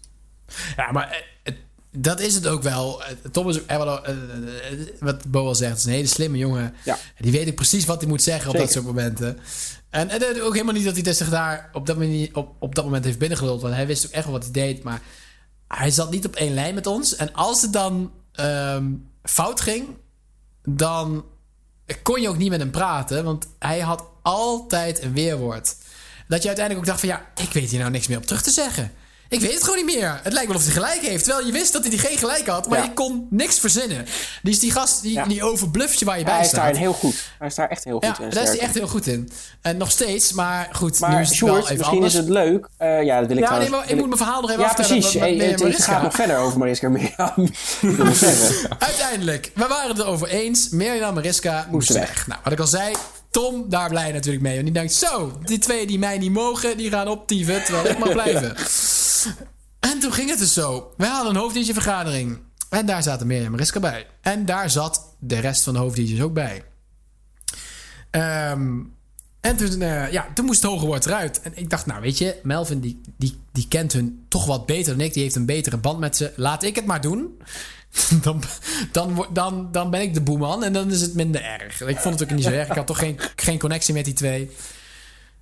Ja, 0.77 0.93
maar 0.93 1.09
eh, 1.11 1.17
het- 1.43 1.57
dat 1.91 2.21
is 2.21 2.35
het 2.35 2.47
ook 2.47 2.63
wel. 2.63 3.05
Eh, 3.05 3.17
Tom 3.33 3.49
is 3.49 3.61
ook, 3.61 3.67
eh, 3.67 3.77
wat, 3.77 4.05
eh, 4.05 5.09
eh, 5.09 5.15
Bo 5.29 5.47
al 5.47 5.55
zegt, 5.55 5.77
is 5.77 5.85
een 5.85 5.93
hele 5.93 6.07
slimme 6.07 6.39
jongen. 6.39 6.75
Ja. 6.85 6.99
Die 7.19 7.33
weet 7.33 7.49
ook 7.49 7.55
precies 7.55 7.85
wat 7.85 8.01
hij 8.01 8.09
moet 8.09 8.23
zeggen 8.23 8.51
op 8.51 8.57
dat 8.57 8.73
soort 8.73 8.85
momenten. 8.85 9.39
En, 9.91 10.09
en 10.09 10.21
het 10.23 10.41
ook 10.41 10.53
helemaal 10.53 10.75
niet 10.75 10.85
dat 10.85 11.05
hij 11.05 11.13
zich 11.13 11.29
daar 11.29 11.71
op 11.73 11.87
dat, 11.87 11.99
moment, 11.99 12.35
op, 12.35 12.55
op 12.59 12.75
dat 12.75 12.85
moment 12.85 13.05
heeft 13.05 13.19
binnengeluld. 13.19 13.63
Want 13.63 13.75
hij 13.75 13.87
wist 13.87 14.07
ook 14.07 14.13
echt 14.13 14.25
wel 14.25 14.33
wat 14.33 14.43
hij 14.43 14.53
deed. 14.53 14.83
Maar 14.83 15.03
hij 15.69 15.91
zat 15.91 16.11
niet 16.11 16.27
op 16.27 16.37
één 16.37 16.55
lijn 16.55 16.75
met 16.75 16.87
ons. 16.87 17.17
En 17.17 17.33
als 17.33 17.63
het 17.63 17.73
dan 17.73 18.13
ehm, 18.33 18.87
fout 19.23 19.61
ging, 19.61 19.89
dan 20.65 21.25
kon 22.03 22.21
je 22.21 22.29
ook 22.29 22.39
niet 22.39 22.51
met 22.51 22.61
hem 22.61 22.71
praten. 22.71 23.25
Want 23.25 23.47
hij 23.59 23.81
had 23.81 24.05
altijd 24.23 25.03
een 25.03 25.13
weerwoord. 25.13 25.77
Dat 26.29 26.43
je 26.43 26.49
uiteindelijk 26.49 26.79
ook 26.79 26.93
dacht 26.93 27.01
van... 27.01 27.09
ja, 27.09 27.43
ik 27.45 27.53
weet 27.53 27.71
hier 27.71 27.79
nou 27.81 27.91
niks 27.91 28.07
meer 28.07 28.19
op 28.19 28.27
terug 28.27 28.43
te 28.43 28.51
zeggen. 28.51 28.93
Ik 29.31 29.41
weet 29.41 29.53
het 29.55 29.65
gewoon 29.65 29.85
niet 29.87 29.95
meer. 29.97 30.21
Het 30.23 30.33
lijkt 30.33 30.49
wel 30.49 30.57
of 30.57 30.63
hij 30.65 30.73
gelijk 30.73 31.01
heeft. 31.01 31.25
Terwijl 31.25 31.47
je 31.47 31.53
wist 31.53 31.73
dat 31.73 31.85
hij 31.87 31.99
geen 31.99 32.19
gelijk 32.19 32.47
had. 32.47 32.69
Maar 32.69 32.79
Ja. 32.79 32.85
je 32.85 32.93
kon 32.93 33.27
niks 33.31 33.59
verzinnen. 33.59 34.07
Dus 34.43 34.59
die 34.59 34.73
gast, 34.73 35.03
die, 35.03 35.13
Ja. 35.13 35.25
die 35.25 35.43
overbluft 35.43 35.99
je 35.99 36.05
waar 36.05 36.19
je 36.19 36.25
hij 36.25 36.33
bij 36.33 36.41
is 36.43 36.49
staat. 36.49 36.61
daarin 36.61 36.81
heel 36.81 36.93
goed. 36.93 37.15
Hij 37.39 37.49
is 37.49 37.55
daar 37.55 37.69
echt 37.69 37.85
heel 37.85 37.95
goed 38.01 38.17
ja, 38.19 38.25
in. 38.25 38.31
daar 38.31 38.43
is 38.43 38.49
hij 38.49 38.59
echt 38.59 38.75
heel 38.75 38.89
goed 38.89 39.07
in. 39.07 39.31
En 39.63 39.77
nog 39.77 39.91
steeds, 39.91 40.33
maar 40.33 40.69
goed, 40.73 41.01
nu 41.01 41.07
Maar 41.07 41.21
is 41.21 41.29
het 41.31 41.39
wel 41.41 41.57
even 41.59 41.77
misschien 41.77 41.85
anders. 41.97 42.13
is 42.15 42.19
het 42.21 42.29
leuk. 42.29 42.69
Eh, 42.77 43.03
ja, 43.03 43.19
dat 43.19 43.29
wil 43.29 43.37
ik 43.37 43.43
ja, 43.45 43.59
nee, 43.59 43.69
maar 43.71 43.91
ik 43.91 43.97
moet 43.97 44.07
mijn 44.07 44.17
verhaal 44.19 44.41
nog 44.41 44.51
even 44.51 44.63
Ja, 44.63 44.73
precies. 44.73 45.13
het, 45.13 45.83
gaat 45.83 46.03
nog 46.03 46.15
verder 46.15 46.37
over 46.39 46.59
Mariska 46.59 46.89
Mirjam. 46.89 47.49
Uiteindelijk, 48.79 49.51
we 49.55 49.67
waren 49.67 49.89
het 49.89 49.99
erover 49.99 50.29
eens. 50.29 50.69
Mirjam 50.69 51.15
Mariska 51.15 51.67
moesten 51.71 51.95
weg. 51.95 52.09
weg. 52.09 52.27
Nou, 52.27 52.41
wat 52.45 52.53
ik 52.53 52.61
al 52.61 52.67
zei, 52.67 52.95
Tom 53.31 53.69
daar 53.69 53.89
blij 53.89 54.13
natuurlijk 54.13 54.43
mee. 54.43 54.53
Want 54.53 54.65
die 54.65 54.75
denkt, 54.75 54.93
zo, 54.93 55.39
die 55.45 55.59
twee 55.59 55.87
die 55.87 55.99
mij 55.99 56.19
niet 56.19 56.33
mogen, 56.33 56.77
die 56.77 56.91
gaan 56.91 57.09
optieven, 57.09 57.65
terwijl 57.65 57.87
ik 57.87 57.99
mag 57.99 58.13
blijven. 58.13 58.57
En 59.81 59.99
toen 59.99 60.13
ging 60.13 60.31
het 60.31 60.39
dus 60.39 60.53
zo. 60.53 60.93
We 60.97 61.07
hadden 61.07 61.35
een 61.35 61.41
hoofddienstvergadering. 61.41 62.39
En 62.69 62.87
daar 62.87 63.03
zaten 63.03 63.27
Mirjam 63.27 63.45
en 63.45 63.51
Mariska 63.51 63.81
bij. 63.81 64.07
En 64.21 64.45
daar 64.45 64.71
zat 64.71 65.15
de 65.19 65.39
rest 65.39 65.63
van 65.63 65.73
de 65.73 65.79
hoofddienstjes 65.79 66.21
ook 66.21 66.33
bij. 66.33 66.65
Ehm, 68.11 68.81
en 69.41 69.57
toen, 69.57 69.81
eh, 69.81 70.13
ja, 70.13 70.27
toen 70.35 70.45
moest 70.45 70.63
het 70.63 70.71
hoge 70.71 70.87
woord 70.87 71.07
eruit. 71.07 71.41
En 71.41 71.53
ik 71.55 71.71
dacht, 71.71 71.87
nou 71.87 72.01
weet 72.01 72.19
je, 72.19 72.37
Melvin 72.43 72.81
die, 72.81 73.01
die, 73.17 73.39
die 73.53 73.69
kent 73.69 73.93
hun 73.93 74.25
toch 74.29 74.47
wat 74.47 74.67
beter 74.67 74.97
dan 74.97 75.07
ik. 75.07 75.13
Die 75.13 75.23
heeft 75.23 75.35
een 75.35 75.47
betere 75.47 75.77
band 75.77 75.99
met 75.99 76.17
ze. 76.17 76.33
Laat 76.37 76.63
ik 76.63 76.77
het 76.77 76.87
maar 76.87 77.01
doen. 77.01 77.39
dan, 78.23 78.43
dan, 78.93 79.27
dan, 79.33 79.69
dan 79.73 79.91
ben 79.91 80.01
ik 80.01 80.15
de 80.15 80.21
boeman 80.21 80.65
en 80.65 80.73
dan 80.73 80.91
is 80.91 81.01
het 81.01 81.15
minder 81.15 81.43
erg. 81.43 81.81
Ik 81.81 81.99
vond 81.99 82.21
het 82.21 82.29
ook 82.31 82.37
niet 82.37 82.45
zo 82.45 82.51
erg. 82.51 82.69
Ik 82.69 82.75
had 82.77 82.87
toch 82.87 82.99
geen, 82.99 83.19
geen 83.37 83.59
connectie 83.59 83.95
met 83.95 84.05
die 84.05 84.15
twee. 84.15 84.51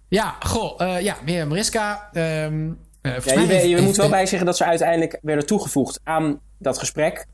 Ja, 0.08 0.36
goh, 0.40 0.80
eh, 0.80 1.00
ja, 1.00 1.16
weer 1.24 1.46
Mariska. 1.46 2.08
ehm, 2.12 2.24
eh, 3.02 3.12
Ja, 3.24 3.32
je, 3.32 3.38
heeft- 3.46 3.62
je 3.62 3.68
heeft- 3.68 3.82
moet 3.82 3.96
wel 3.96 4.08
bij 4.08 4.26
zeggen 4.26 4.46
dat 4.46 4.56
ze 4.56 4.64
uiteindelijk 4.64 5.18
werden 5.22 5.46
toegevoegd 5.46 6.00
aan 6.04 6.40
dat 6.58 6.78
gesprek. 6.78 7.26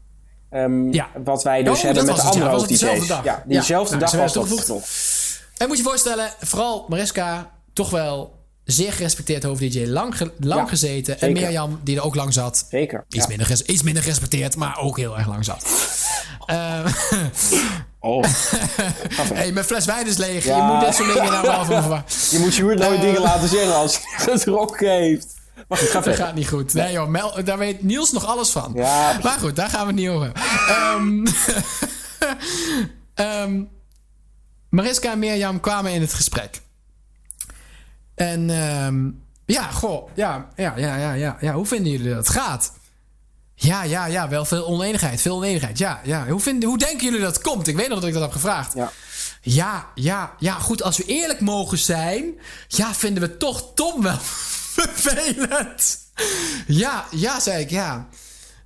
Ehm, 0.51 0.93
Ja. 0.93 1.09
Wat 1.25 1.43
wij 1.43 1.63
dus 1.63 1.77
Oh, 1.79 1.85
hebben 1.85 2.05
met 2.07 2.17
de 2.17 2.23
andere 2.23 2.67
ja. 3.05 3.21
Ja, 3.25 3.43
diezelfde 3.47 3.97
nou, 3.97 4.11
dag 4.11 4.21
was 4.21 4.33
dat 4.33 4.49
toegevoegd. 4.49 5.41
En 5.57 5.69
moet 5.69 5.77
je 5.77 5.83
je 5.83 5.89
voorstellen, 5.89 6.31
vooral 6.41 6.87
Mariska, 6.89 7.51
toch 7.73 7.91
wel 7.91 8.42
zeer 8.65 8.93
gerespecteerd 8.93 9.43
hoofd-DJ, 9.43 9.85
lang, 9.87 10.17
ge- 10.17 10.33
lang 10.39 10.61
Ja, 10.61 10.67
gezeten. 10.69 11.21
En. 11.21 11.33
Mirjam, 11.33 11.81
die 11.85 11.97
er 11.97 12.03
ook 12.03 12.15
lang 12.15 12.33
zat. 12.33 12.67
Zeker. 12.71 13.05
Iets, 13.09 13.23
ja. 13.23 13.29
minder, 13.29 13.47
ges- 13.47 13.63
iets 13.63 13.83
minder 13.83 14.03
gerespecteerd, 14.03 14.57
maar 14.57 14.79
ook 14.79 14.97
heel 14.97 15.19
erg 15.19 15.27
lang 15.29 15.45
zat. 15.45 15.65
Eh, 16.47 16.87
Oh. 18.05 18.25
hey, 19.35 19.53
mijn 19.53 19.65
fles 19.67 19.85
wijn 19.85 20.07
is 20.07 20.17
leeg. 20.17 20.45
Ja. 20.45 20.57
Je 20.57 20.63
moet 20.63 20.81
dit 20.87 20.95
soort 20.95 21.13
dingen 21.13 21.33
nou 21.33 21.43
wel 21.47 21.65
van 21.65 21.75
me 21.75 21.81
verwachten. 21.81 22.19
Je 22.31 22.39
moet 22.45 22.53
Sjoerd 22.53 22.79
nooit 22.79 22.95
Eh. 22.95 23.01
dingen 23.01 23.21
laten 23.21 23.49
zeggen 23.49 23.75
als 23.75 23.99
hij 24.03 24.39
gedronken 24.39 24.91
heeft. 24.91 25.27
Maar 25.69 25.79
goed, 25.79 26.05
Dat 26.05 26.17
gaat 26.17 26.35
niet 26.35 26.49
goed. 26.49 26.73
Nee 26.75 26.93
joh, 26.93 27.09
Mel, 27.09 27.45
daar 27.45 27.59
weet 27.59 27.83
Niels 27.83 28.13
nog 28.13 28.27
alles 28.27 28.51
van. 28.51 28.73
Ja, 28.75 29.19
Maar 29.23 29.39
goed, 29.41 29.57
daar 29.57 29.69
gaan 29.69 29.81
we 29.81 29.87
het 29.87 29.95
niet 29.97 30.09
over. 30.09 30.33
Ehm 30.69 31.27
ehm, 33.15 33.63
Mariska 34.71 35.13
en 35.13 35.19
Mirjam 35.19 35.61
kwamen 35.61 35.93
in 35.93 36.01
het 36.01 36.15
gesprek. 36.15 36.61
En 38.15 38.51
ehm, 38.51 39.11
ja, 39.47 39.71
goh, 39.71 40.09
ja, 40.15 40.49
ja, 40.57 40.73
ja, 40.77 40.97
ja, 40.97 41.13
ja, 41.13 41.37
ja. 41.41 41.53
Hoe 41.53 41.67
vinden 41.67 41.93
jullie 41.93 42.09
dat 42.09 42.17
het 42.27 42.29
gaat? 42.37 42.73
Ja, 43.55 43.83
ja, 43.83 44.07
ja, 44.07 44.29
wel 44.29 44.45
veel 44.45 44.67
oneenigheid. 44.67 45.21
Veel 45.21 45.37
oneenigheid. 45.37 45.79
Ja, 45.79 46.01
ja. 46.05 46.27
Hoe, 46.29 46.41
vinden, 46.41 46.69
hoe 46.69 46.79
denken 46.79 47.05
jullie 47.05 47.21
dat 47.21 47.35
het 47.35 47.45
komt? 47.45 47.67
Ik 47.67 47.77
weet 47.77 47.89
nog 47.89 47.99
dat 47.99 48.09
ik 48.09 48.15
dat 48.15 48.23
heb 48.23 48.33
gevraagd. 48.33 48.75
Ja. 48.75 48.93
Ja, 49.43 49.87
ja, 49.95 50.33
ja, 50.39 50.53
goed. 50.53 50.83
Als 50.83 50.97
we 50.97 51.05
eerlijk 51.05 51.41
mogen 51.41 51.79
zijn, 51.79 52.41
ja, 52.69 52.95
vinden 52.95 53.23
we 53.23 53.37
toch 53.37 53.75
Tom 53.75 54.03
wel 54.03 54.19
vervelend. 54.77 55.99
Ja, 56.67 57.05
ja, 57.11 57.41
zei 57.41 57.63
ik, 57.63 57.71
ja. 57.71 58.09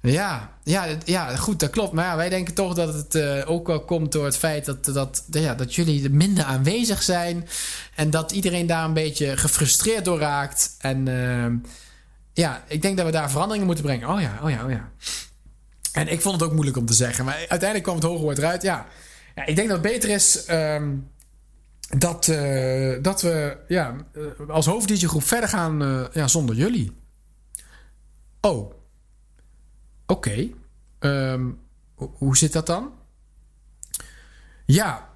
Ja, 0.02 0.58
ja, 0.62 0.86
ja, 1.04 1.36
goed, 1.36 1.60
dat 1.60 1.70
klopt. 1.70 1.92
Maar 1.92 2.04
ja, 2.04 2.16
wij 2.16 2.28
denken 2.28 2.54
toch 2.54 2.74
dat 2.74 2.94
het 2.94 3.14
uh, 3.14 3.50
ook 3.50 3.66
wel 3.66 3.84
komt 3.84 4.12
door 4.12 4.24
het 4.24 4.36
feit 4.36 4.64
dat, 4.64 4.84
dat, 4.84 5.24
ja, 5.30 5.54
dat 5.54 5.74
jullie 5.74 6.10
minder 6.10 6.44
aanwezig 6.44 7.02
zijn. 7.02 7.48
En 7.94 8.10
dat 8.10 8.32
iedereen 8.32 8.66
daar 8.66 8.84
een 8.84 8.92
beetje 8.92 9.36
gefrustreerd 9.36 10.04
door 10.04 10.18
raakt. 10.18 10.74
En 10.78 11.06
uh, 11.06 11.70
ja, 12.32 12.64
ik 12.68 12.82
denk 12.82 12.96
dat 12.96 13.06
we 13.06 13.12
daar 13.12 13.30
veranderingen 13.30 13.66
moeten 13.66 13.84
brengen. 13.84 14.08
Oh 14.08 14.20
ja, 14.20 14.38
oh 14.42 14.50
ja, 14.50 14.64
oh 14.64 14.70
ja. 14.70 14.90
En 15.92 16.08
ik 16.08 16.20
vond 16.20 16.34
het 16.34 16.44
ook 16.44 16.54
moeilijk 16.54 16.76
om 16.76 16.86
te 16.86 16.94
zeggen. 16.94 17.24
Maar 17.24 17.34
uiteindelijk 17.34 17.82
kwam 17.82 17.96
het 17.96 18.04
hoge 18.04 18.22
woord 18.22 18.38
eruit. 18.38 18.62
Ja, 18.62 18.86
ja 19.34 19.46
ik 19.46 19.56
denk 19.56 19.68
dat 19.68 19.82
het 19.82 19.92
beter 19.92 20.10
is 20.10 20.46
um, 20.50 21.10
dat, 21.98 22.26
uh, 22.26 22.96
dat 23.02 23.22
we 23.22 23.56
ja, 23.68 23.96
als 24.48 24.66
hoofddj 24.66 25.06
groep 25.06 25.24
verder 25.24 25.48
gaan 25.48 26.08
ja, 26.12 26.28
zonder 26.28 26.56
jullie. 26.56 26.92
Oh, 28.40 28.75
Oké. 30.06 30.28
Okay. 30.28 30.54
Um, 31.32 31.58
hoe 31.96 32.36
zit 32.36 32.52
dat 32.52 32.66
dan? 32.66 32.92
Ja. 34.66 35.08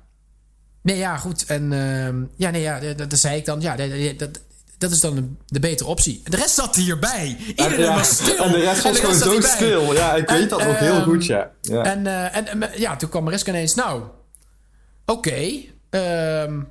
Nee, 0.83 0.97
ja, 0.97 1.17
goed. 1.17 1.45
En 1.45 1.73
uh, 1.73 2.27
ja, 2.37 2.51
nee, 2.51 2.63
ja, 2.63 2.81
dat, 2.81 3.11
dat, 3.11 3.19
zei 3.19 3.37
ik 3.37 3.45
dan. 3.45 3.61
Ja, 3.61 3.77
dat, 3.77 4.19
dat, 4.19 4.41
dat 4.79 4.91
is 4.91 5.01
dan 5.01 5.37
de, 5.47 5.61
betere 5.61 5.89
optie. 5.89 6.21
De 6.25 6.37
rest 6.37 6.55
zat 6.55 6.77
hierbij. 6.77 7.37
Iedereen 7.47 7.81
ja, 7.81 7.95
was 7.95 8.09
stil. 8.09 8.45
En 8.45 8.53
de 8.53 8.59
rest 8.59 8.83
was 8.83 8.99
gewoon 8.99 9.15
zo 9.15 9.41
stil. 9.41 9.95
Ja, 9.95 10.15
ik 10.15 10.29
en, 10.29 10.39
weet 10.39 10.51
dat 10.51 10.67
ook 10.67 10.77
heel 10.77 11.03
goed, 11.03 11.27
ja. 11.27 11.51
ja. 11.61 11.85
En, 11.85 12.05
uh, 12.05 12.37
en, 12.37 12.47
en, 12.47 12.71
ja, 12.81 12.97
toen 12.97 13.09
kwam 13.09 13.25
Mariska 13.25 13.51
ineens. 13.51 13.75
Nou, 13.75 14.03
oké. 15.07 15.29
Okay, 15.29 15.73
um, 16.45 16.69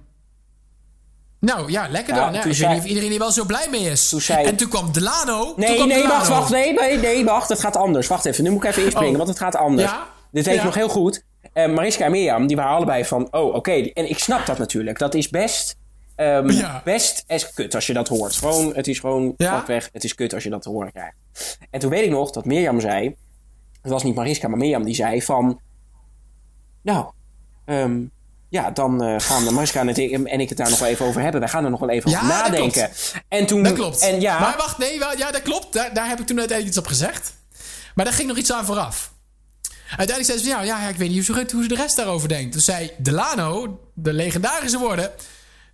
nou 1.39 1.71
ja, 1.71 1.87
lekker 1.89 2.13
dan. 2.13 2.33
Ja, 2.33 2.39
ik 2.39 2.45
weet 2.45 2.69
niet 2.69 2.77
of 2.77 2.85
iedereen 2.85 3.09
hier 3.09 3.19
wel 3.19 3.31
zo 3.31 3.45
blij 3.45 3.67
mee 3.71 3.89
is. 3.89 4.09
Toen 4.09 4.21
zei... 4.21 4.45
En 4.45 4.55
toen 4.55 4.69
kwam 4.69 4.91
Delano. 4.91 5.53
Nee, 5.55 5.75
kwam 5.75 5.87
nee, 5.87 5.97
Delano. 5.97 6.13
wacht, 6.13 6.27
wacht. 6.27 6.49
Nee, 6.49 6.73
nee, 6.73 6.97
nee, 6.97 7.25
wacht. 7.25 7.49
Het 7.49 7.59
gaat 7.59 7.75
anders. 7.75 8.07
Wacht 8.07 8.25
even. 8.25 8.43
Nu 8.43 8.49
moet 8.49 8.63
ik 8.63 8.69
even 8.69 8.83
inspringen, 8.83 9.11
oh. 9.11 9.17
want 9.17 9.29
het 9.29 9.39
gaat 9.39 9.55
anders. 9.55 9.91
Ja? 9.91 10.07
Dit 10.31 10.45
weet 10.45 10.53
ja. 10.53 10.59
ik 10.59 10.65
nog 10.65 10.75
heel 10.75 10.89
goed. 10.89 11.23
Uh, 11.53 11.73
Mariska 11.73 12.05
en 12.05 12.11
Mirjam, 12.11 12.47
die 12.47 12.55
waren 12.55 12.75
allebei 12.75 13.05
van... 13.05 13.27
Oh, 13.31 13.45
oké. 13.45 13.57
Okay. 13.57 13.91
En 13.93 14.09
ik 14.09 14.19
snap 14.19 14.45
dat 14.45 14.57
natuurlijk. 14.57 14.99
Dat 14.99 15.13
is 15.13 15.29
best... 15.29 15.77
Um, 16.15 16.49
ja. 16.51 16.81
Best 16.83 17.23
as 17.27 17.53
kut 17.53 17.75
als 17.75 17.87
je 17.87 17.93
dat 17.93 18.07
hoort. 18.07 18.35
Gewoon, 18.35 18.75
het 18.75 18.87
is 18.87 18.99
gewoon 18.99 19.33
ja? 19.37 19.63
weg. 19.67 19.89
Het 19.93 20.03
is 20.03 20.15
kut 20.15 20.33
als 20.33 20.43
je 20.43 20.49
dat 20.49 20.61
te 20.61 20.69
horen 20.69 20.91
krijgt. 20.91 21.15
En 21.69 21.79
toen 21.79 21.89
weet 21.89 22.05
ik 22.05 22.11
nog 22.11 22.31
dat 22.31 22.45
Mirjam 22.45 22.79
zei... 22.79 23.15
Het 23.81 23.91
was 23.91 24.03
niet 24.03 24.15
Mariska, 24.15 24.47
maar 24.47 24.57
Mirjam 24.57 24.83
die 24.83 24.95
zei 24.95 25.21
van... 25.21 25.59
Nou, 26.81 27.11
um, 27.65 28.11
ja, 28.49 28.71
dan 28.71 29.03
uh, 29.03 29.15
gaan 29.17 29.45
de 29.45 29.51
Mariska 29.51 29.79
en 29.79 29.89
ik, 29.89 30.11
en 30.11 30.39
ik 30.39 30.49
het 30.49 30.57
daar 30.57 30.69
nog 30.69 30.79
wel 30.79 30.89
even 30.89 31.05
over 31.05 31.21
hebben. 31.21 31.39
Wij 31.39 31.49
gaan 31.49 31.63
er 31.63 31.69
nog 31.69 31.79
wel 31.79 31.89
even 31.89 32.11
ja, 32.11 32.17
over 32.17 32.29
nadenken. 32.29 32.81
Dat 32.81 32.91
klopt. 32.91 33.13
En 33.27 33.45
toen, 33.45 33.63
dat 33.63 33.73
klopt. 33.73 34.01
En 34.01 34.21
ja, 34.21 34.39
maar 34.39 34.57
wacht, 34.57 34.77
nee, 34.77 34.99
ja, 35.17 35.31
dat 35.31 35.41
klopt. 35.41 35.73
Daar, 35.73 35.93
daar 35.93 36.07
heb 36.07 36.19
ik 36.19 36.25
toen 36.25 36.39
uiteindelijk 36.39 36.77
iets 36.77 36.85
op 36.85 36.91
gezegd. 36.91 37.33
Maar 37.95 38.05
daar 38.05 38.13
ging 38.13 38.27
nog 38.27 38.37
iets 38.37 38.51
aan 38.51 38.65
vooraf. 38.65 39.11
Uiteindelijk 39.97 40.25
zei 40.25 40.37
ze 40.37 40.55
van, 40.55 40.65
ja, 40.65 40.81
ja, 40.81 40.87
ik 40.87 40.95
weet 40.95 41.09
niet 41.09 41.27
hoe 41.27 41.35
ze, 41.35 41.55
hoe 41.55 41.61
ze 41.61 41.67
de 41.67 41.75
rest 41.75 41.95
daarover 41.95 42.27
denkt. 42.27 42.51
Toen 42.51 42.61
zei 42.61 42.91
Delano, 42.97 43.79
de 43.93 44.13
legendarische 44.13 44.77
woorden... 44.77 45.11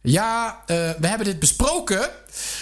Ja, 0.08 0.62
uh, 0.62 0.76
we 1.00 1.08
hebben 1.08 1.26
dit 1.26 1.40
besproken. 1.40 2.10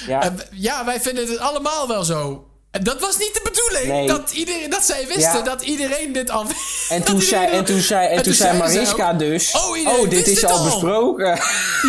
Ja. 0.08 0.26
Uh, 0.26 0.32
ja, 0.52 0.86
wij 0.86 1.02
vinden 1.02 1.28
het 1.28 1.38
allemaal 1.38 1.88
wel 1.88 2.04
zo. 2.04 2.48
Dat 2.82 3.00
was 3.00 3.18
niet 3.18 3.34
de 3.34 3.42
bedoeling. 3.44 3.88
Nee. 3.88 4.08
Dat, 4.08 4.32
iedereen, 4.32 4.70
dat 4.70 4.84
zij 4.84 5.08
wisten 5.08 5.38
ja. 5.38 5.42
dat 5.42 5.62
iedereen 5.62 6.12
dit 6.12 6.30
al 6.30 6.48
wist. 6.48 6.90
En 6.90 7.04
toen 7.04 7.22
zei, 7.22 7.46
en 7.48 7.66
toen 7.66 7.80
zei, 7.80 8.08
en, 8.08 8.12
en 8.18 8.24
toen 8.24 8.34
zei 8.34 8.58
Mariska 8.58 9.12
ook, 9.12 9.20
dus... 9.20 9.52
Oh, 9.52 9.88
oh 9.88 10.10
dit 10.10 10.28
is 10.28 10.46
al, 10.46 10.58
al 10.58 10.64
besproken. 10.64 11.26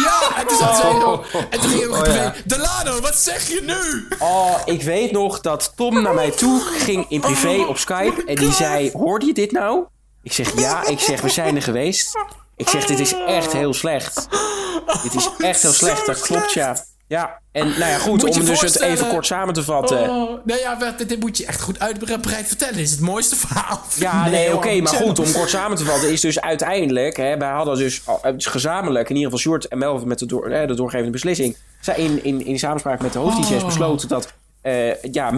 Ja, 0.05 0.37
en 0.37 0.47
toen 0.47 0.59
oh. 0.59 0.81
zei 0.81 1.05
ook... 1.05 1.27
En 1.51 1.61
toen 1.61 1.71
ging 1.71 1.83
ik 1.83 1.95
ook 1.95 2.07
oh, 2.07 2.15
ja. 2.15 2.35
Delano, 2.45 3.01
wat 3.01 3.17
zeg 3.17 3.49
je 3.49 3.61
nu? 3.63 4.07
Oh, 4.19 4.57
ik 4.65 4.83
weet 4.83 5.13
nog 5.13 5.41
dat 5.41 5.73
Tom 5.77 6.03
naar 6.03 6.15
mij 6.15 6.31
toe 6.31 6.61
ging 6.61 7.07
in 7.09 7.21
privé 7.21 7.65
op 7.69 7.79
Skype. 7.79 8.23
En 8.27 8.35
die 8.35 8.53
zei, 8.53 8.91
hoorde 8.93 9.27
je 9.27 9.35
dit 9.35 9.53
nou? 9.53 9.85
Ik 10.23 10.33
zeg, 10.33 10.59
ja. 10.61 10.87
Ik 10.87 11.01
zeg, 11.01 11.21
we 11.21 11.29
zijn 11.29 11.57
er 11.57 11.63
geweest. 11.63 12.19
Ik 12.57 12.69
zeg, 12.69 12.87
dit 12.87 12.99
is 13.01 13.15
echt 13.27 13.53
heel 13.53 13.75
slecht. 13.75 14.29
Dit 15.03 15.15
is 15.15 15.29
echt 15.39 15.63
heel 15.63 15.73
slecht, 15.73 16.07
dat 16.07 16.21
klopt, 16.21 16.53
ja. 16.53 16.85
Ja, 17.07 17.41
en 17.53 17.67
nou 17.67 17.91
ja, 17.91 17.99
goed, 17.99 18.25
om 18.25 18.45
dus 18.45 18.61
het 18.61 18.81
even 18.81 19.09
kort 19.09 19.27
samen 19.27 19.55
te 19.55 19.63
vatten. 19.63 20.01
Oh, 20.01 20.45
nou 20.45 20.61
ja, 20.61 20.93
dit, 20.97 21.09
dit, 21.09 21.21
moet 21.21 21.39
je 21.39 21.47
echt 21.47 21.61
goed 21.61 21.81
uitgebreid 21.81 22.47
vertellen. 22.47 22.75
Dit 22.75 22.85
is 22.85 22.91
het 22.91 23.01
mooiste 23.01 23.37
verhaal. 23.37 23.81
Ja, 23.99 24.23
nee, 24.23 24.31
nee 24.31 24.47
oké, 24.47 24.57
okay, 24.57 24.81
maar 24.81 24.93
goed, 24.93 25.19
om 25.19 25.33
kort 25.33 25.51
samen 25.51 25.77
te 25.77 25.85
vatten 25.85 26.13
is 26.13 26.21
dus 26.21 26.41
uiteindelijk... 26.41 27.17
Hè, 27.17 27.39
wij 27.39 27.51
hadden 27.51 27.77
dus 27.77 28.03
gezamenlijk, 28.37 29.09
in 29.09 29.17
ieder 29.17 29.31
geval 29.31 29.45
Sjoerd 29.45 29.69
en 29.69 29.79
Melvin 29.79 30.09
met 30.09 30.19
de, 30.19 30.27
door, 30.27 30.51
hè, 30.51 30.67
de 30.67 30.75
doorgevende 30.75 31.13
beslissing... 31.13 31.57
zij 31.81 31.97
in, 31.97 32.25
in, 32.25 32.47
in 32.47 32.59
samenspraak 32.59 33.03
met 33.03 33.13
de 33.13 33.19
hoofd-DJ's 33.19 33.61
oh. 33.61 33.67
besloten 33.67 34.09
dat... 34.09 34.33
Uh, 34.63 35.03
ja, 35.03 35.33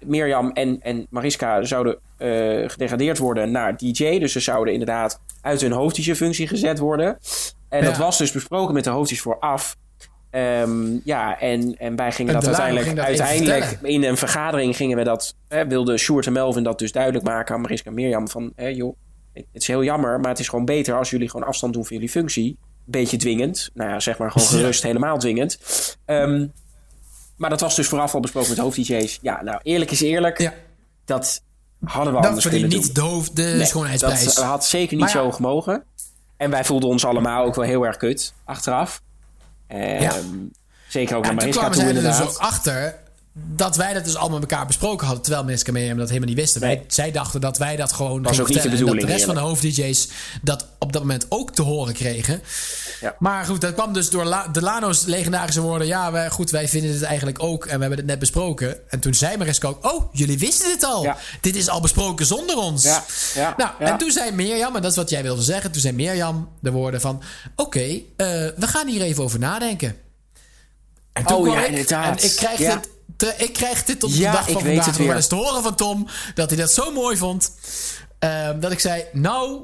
Mirjam 0.00 0.50
en, 0.50 0.78
en 0.80 1.06
Mariska 1.10 1.64
zouden 1.64 1.98
uh, 2.18 2.68
gedegradeerd 2.68 3.18
worden 3.18 3.50
naar 3.50 3.76
DJ. 3.76 4.18
Dus 4.18 4.32
ze 4.32 4.40
zouden 4.40 4.72
inderdaad 4.72 5.20
uit 5.40 5.60
hun 5.60 5.72
hoofd-DJ-functie 5.72 6.48
gezet 6.48 6.78
worden. 6.78 7.18
En 7.68 7.82
ja. 7.82 7.84
dat 7.84 7.96
was 7.96 8.18
dus 8.18 8.32
besproken 8.32 8.74
met 8.74 8.84
de 8.84 8.90
hoofdjes 8.90 9.20
vooraf. 9.20 9.76
Um, 10.34 11.00
ja, 11.04 11.40
en, 11.40 11.76
en 11.78 11.96
wij 11.96 12.12
gingen 12.12 12.34
en 12.34 12.40
dat 12.40 12.48
uiteindelijk, 12.48 12.86
ging 12.86 12.96
dat 12.96 13.06
uiteindelijk 13.06 13.78
in 13.82 14.04
een 14.04 14.16
vergadering 14.16 14.76
gingen 14.76 14.96
we 14.96 15.04
dat, 15.04 15.34
hè, 15.48 15.66
wilde 15.66 15.98
Sjoerd 15.98 16.26
en 16.26 16.32
Melvin 16.32 16.62
dat 16.62 16.78
dus 16.78 16.92
duidelijk 16.92 17.24
maken 17.24 17.54
aan 17.54 17.60
Mariska 17.60 17.88
en 17.88 17.94
Mirjam 17.94 18.28
van, 18.28 18.52
hè, 18.56 18.66
joh, 18.66 18.96
het 19.32 19.44
is 19.52 19.66
heel 19.66 19.84
jammer, 19.84 20.20
maar 20.20 20.30
het 20.30 20.38
is 20.38 20.48
gewoon 20.48 20.64
beter 20.64 20.94
als 20.94 21.10
jullie 21.10 21.30
gewoon 21.30 21.46
afstand 21.46 21.72
doen 21.72 21.84
van 21.84 21.96
jullie 21.96 22.10
functie. 22.10 22.58
Beetje 22.84 23.16
dwingend, 23.16 23.70
nou 23.74 23.90
ja, 23.90 24.00
zeg 24.00 24.18
maar 24.18 24.30
gewoon 24.30 24.48
gerust, 24.48 24.80
ja. 24.80 24.86
helemaal 24.86 25.18
dwingend. 25.18 25.58
Um, 26.06 26.52
maar 27.36 27.50
dat 27.50 27.60
was 27.60 27.76
dus 27.76 27.88
vooraf 27.88 28.14
al 28.14 28.20
besproken 28.20 28.50
met 28.50 28.58
hoofd-DJ's. 28.58 29.18
Ja, 29.22 29.42
nou, 29.42 29.60
eerlijk 29.62 29.90
is 29.90 30.00
eerlijk, 30.00 30.38
ja. 30.38 30.54
dat 31.04 31.42
hadden 31.84 32.14
we 32.14 32.20
dat 32.20 32.28
anders 32.28 32.48
kunnen 32.48 32.68
niet 32.68 32.94
doen. 32.94 33.24
de 33.34 33.42
nee, 33.42 33.64
schoonheidsprijs. 33.64 34.34
Dat 34.34 34.44
had 34.44 34.64
zeker 34.64 34.96
niet 34.96 35.12
ja, 35.12 35.12
zo 35.12 35.30
gemogen. 35.30 35.84
En 36.36 36.50
wij 36.50 36.64
voelden 36.64 36.88
ons 36.88 37.04
allemaal 37.04 37.44
ook 37.44 37.54
wel 37.54 37.64
heel 37.64 37.86
erg 37.86 37.96
kut 37.96 38.34
achteraf. 38.44 39.02
Um, 39.74 39.80
ja. 39.80 40.12
Zeker 40.88 41.16
ook 41.16 41.24
naar 41.24 41.34
Mariska 41.34 41.68
toe 41.68 41.82
inderdaad. 41.82 42.18
er 42.18 42.26
dus 42.26 42.34
ook 42.34 42.40
achter 42.42 43.00
dat 43.34 43.76
wij 43.76 43.92
dat 43.92 44.04
dus 44.04 44.16
allemaal 44.16 44.38
met 44.38 44.50
elkaar 44.50 44.66
besproken 44.66 45.06
hadden... 45.06 45.24
terwijl 45.24 45.44
Mariska 45.44 45.72
en 45.72 45.96
dat 45.96 46.08
helemaal 46.08 46.28
niet 46.28 46.38
wisten. 46.38 46.60
Nee. 46.60 46.76
Wij, 46.76 46.84
zij 46.88 47.10
dachten 47.10 47.40
dat 47.40 47.58
wij 47.58 47.76
dat 47.76 47.92
gewoon 47.92 48.22
was 48.22 48.40
ook 48.40 48.48
niet 48.48 48.62
de 48.62 48.68
bedoeling. 48.68 48.98
dat 48.98 49.06
de 49.06 49.12
rest 49.12 49.24
van 49.24 49.34
de 49.34 49.40
hoofd-DJ's 49.40 50.08
dat 50.42 50.66
op 50.78 50.92
dat 50.92 51.02
moment 51.02 51.26
ook 51.28 51.54
te 51.54 51.62
horen 51.62 51.94
kregen. 51.94 52.42
Ja. 53.00 53.16
Maar 53.18 53.44
goed, 53.44 53.60
dat 53.60 53.74
kwam 53.74 53.92
dus 53.92 54.10
door 54.10 54.24
La 54.24 54.48
Delano's 54.48 55.04
legendarische 55.04 55.60
woorden... 55.60 55.86
ja, 55.86 56.12
wij, 56.12 56.30
goed, 56.30 56.50
wij 56.50 56.68
vinden 56.68 56.92
het 56.92 57.02
eigenlijk 57.02 57.42
ook 57.42 57.64
en 57.64 57.74
we 57.74 57.80
hebben 57.80 57.98
het 57.98 58.06
net 58.06 58.18
besproken. 58.18 58.90
En 58.90 59.00
toen 59.00 59.14
zei 59.14 59.36
Mariska 59.36 59.68
ook... 59.68 59.92
oh, 59.92 60.08
jullie 60.12 60.38
wisten 60.38 60.70
het 60.70 60.84
al. 60.84 61.02
Ja. 61.02 61.16
Dit 61.40 61.56
is 61.56 61.68
al 61.68 61.80
besproken 61.80 62.26
zonder 62.26 62.56
ons. 62.56 62.84
Ja. 62.84 63.04
Ja. 63.34 63.54
Nou, 63.56 63.70
en 63.78 63.98
toen 63.98 64.10
zei 64.10 64.30
Mirjam, 64.30 64.76
en 64.76 64.82
dat 64.82 64.90
is 64.90 64.96
wat 64.96 65.10
jij 65.10 65.22
wilde 65.22 65.42
zeggen... 65.42 65.72
toen 65.72 65.80
zei 65.80 65.94
Mirjam 65.94 66.48
de 66.60 66.70
woorden 66.70 67.00
van... 67.00 67.22
oké, 67.56 67.62
okay, 67.62 67.92
uh, 67.92 68.26
we 68.56 68.66
gaan 68.66 68.88
hier 68.88 69.02
even 69.02 69.24
over 69.24 69.38
nadenken. 69.38 69.96
En 71.12 71.24
toen 71.24 71.36
oh 71.36 71.54
ja, 71.54 71.60
ik, 71.60 71.68
inderdaad. 71.68 72.20
En 72.20 72.26
ik 72.28 72.36
krijg 72.36 72.58
ja. 72.58 72.74
dit... 72.74 72.88
Te, 73.22 73.34
ik 73.36 73.52
krijg 73.52 73.84
dit 73.84 74.04
op 74.04 74.10
de 74.10 74.18
ja, 74.18 74.32
dag 74.32 74.50
van 74.50 74.56
ik 74.56 74.64
weet 74.64 74.82
vandaag 74.82 74.98
nog 74.98 75.14
eens 75.14 75.26
te 75.26 75.34
horen 75.34 75.62
van 75.62 75.74
Tom... 75.74 76.08
dat 76.34 76.50
hij 76.50 76.58
dat 76.58 76.72
zo 76.72 76.92
mooi 76.92 77.16
vond... 77.16 77.52
Um, 78.18 78.60
dat 78.60 78.72
ik 78.72 78.80
zei, 78.80 79.04
nou, 79.12 79.60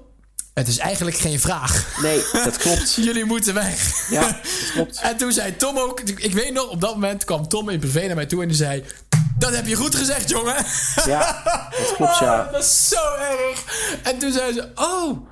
het 0.54 0.68
is 0.68 0.78
eigenlijk 0.78 1.16
geen 1.16 1.40
vraag. 1.40 1.86
Nee, 2.02 2.22
dat 2.32 2.56
klopt. 2.56 2.94
Jullie 3.06 3.24
moeten 3.24 3.54
weg. 3.54 4.08
Ja, 4.10 4.20
dat 4.20 4.36
klopt. 4.72 5.00
en 5.00 5.16
toen 5.16 5.32
zei 5.32 5.56
Tom 5.56 5.78
ook... 5.78 6.00
Ik 6.00 6.32
weet 6.32 6.52
nog, 6.52 6.68
op 6.68 6.80
dat 6.80 6.94
moment 6.94 7.24
kwam 7.24 7.48
Tom 7.48 7.68
in 7.68 7.78
privé 7.78 8.06
naar 8.06 8.16
mij 8.16 8.26
toe 8.26 8.42
en 8.42 8.48
die 8.48 8.56
zei... 8.56 8.84
Dat 9.38 9.56
heb 9.56 9.66
je 9.66 9.74
goed 9.74 9.94
gezegd, 9.94 10.28
jongen. 10.28 10.64
Ja, 11.06 11.42
dat 11.70 11.94
klopt, 11.96 12.18
ja. 12.24 12.38
Oh, 12.38 12.44
dat 12.44 12.52
was 12.52 12.88
zo 12.88 13.14
erg. 13.14 13.64
En 14.02 14.18
toen 14.18 14.32
zei 14.32 14.52
ze, 14.52 14.68
oh... 14.74 15.26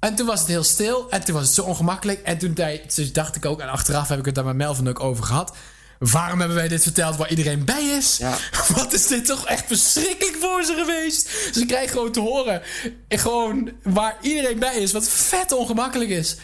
En 0.00 0.14
toen 0.14 0.26
was 0.26 0.40
het 0.40 0.48
heel 0.48 0.64
stil. 0.64 1.10
En 1.10 1.24
toen 1.24 1.34
was 1.34 1.44
het 1.44 1.54
zo 1.54 1.62
ongemakkelijk. 1.62 2.22
En 2.22 2.38
toen 2.38 2.54
dus 2.94 3.12
dacht 3.12 3.36
ik 3.36 3.44
ook... 3.44 3.60
En 3.60 3.68
achteraf 3.68 4.08
heb 4.08 4.18
ik 4.18 4.24
het 4.24 4.34
daar 4.34 4.44
met 4.44 4.56
Melvin 4.56 4.88
ook 4.88 5.00
over 5.00 5.24
gehad. 5.24 5.52
Waarom 5.98 6.38
hebben 6.38 6.56
wij 6.56 6.68
dit 6.68 6.82
verteld 6.82 7.16
waar 7.16 7.30
iedereen 7.30 7.64
bij 7.64 7.84
is? 7.84 8.16
Ja. 8.16 8.36
Wat 8.76 8.92
is 8.92 9.06
dit 9.06 9.26
toch 9.26 9.46
echt 9.46 9.64
verschrikkelijk 9.66 10.36
voor 10.40 10.64
ze 10.64 10.74
geweest? 10.74 11.28
Ze 11.52 11.66
krijgen 11.66 11.90
gewoon 11.90 12.12
te 12.12 12.20
horen. 12.20 12.62
En 13.08 13.18
gewoon 13.18 13.72
waar 13.82 14.16
iedereen 14.20 14.58
bij 14.58 14.76
is. 14.76 14.92
Wat 14.92 15.08
vet 15.08 15.52
ongemakkelijk 15.52 16.10
is. 16.10 16.36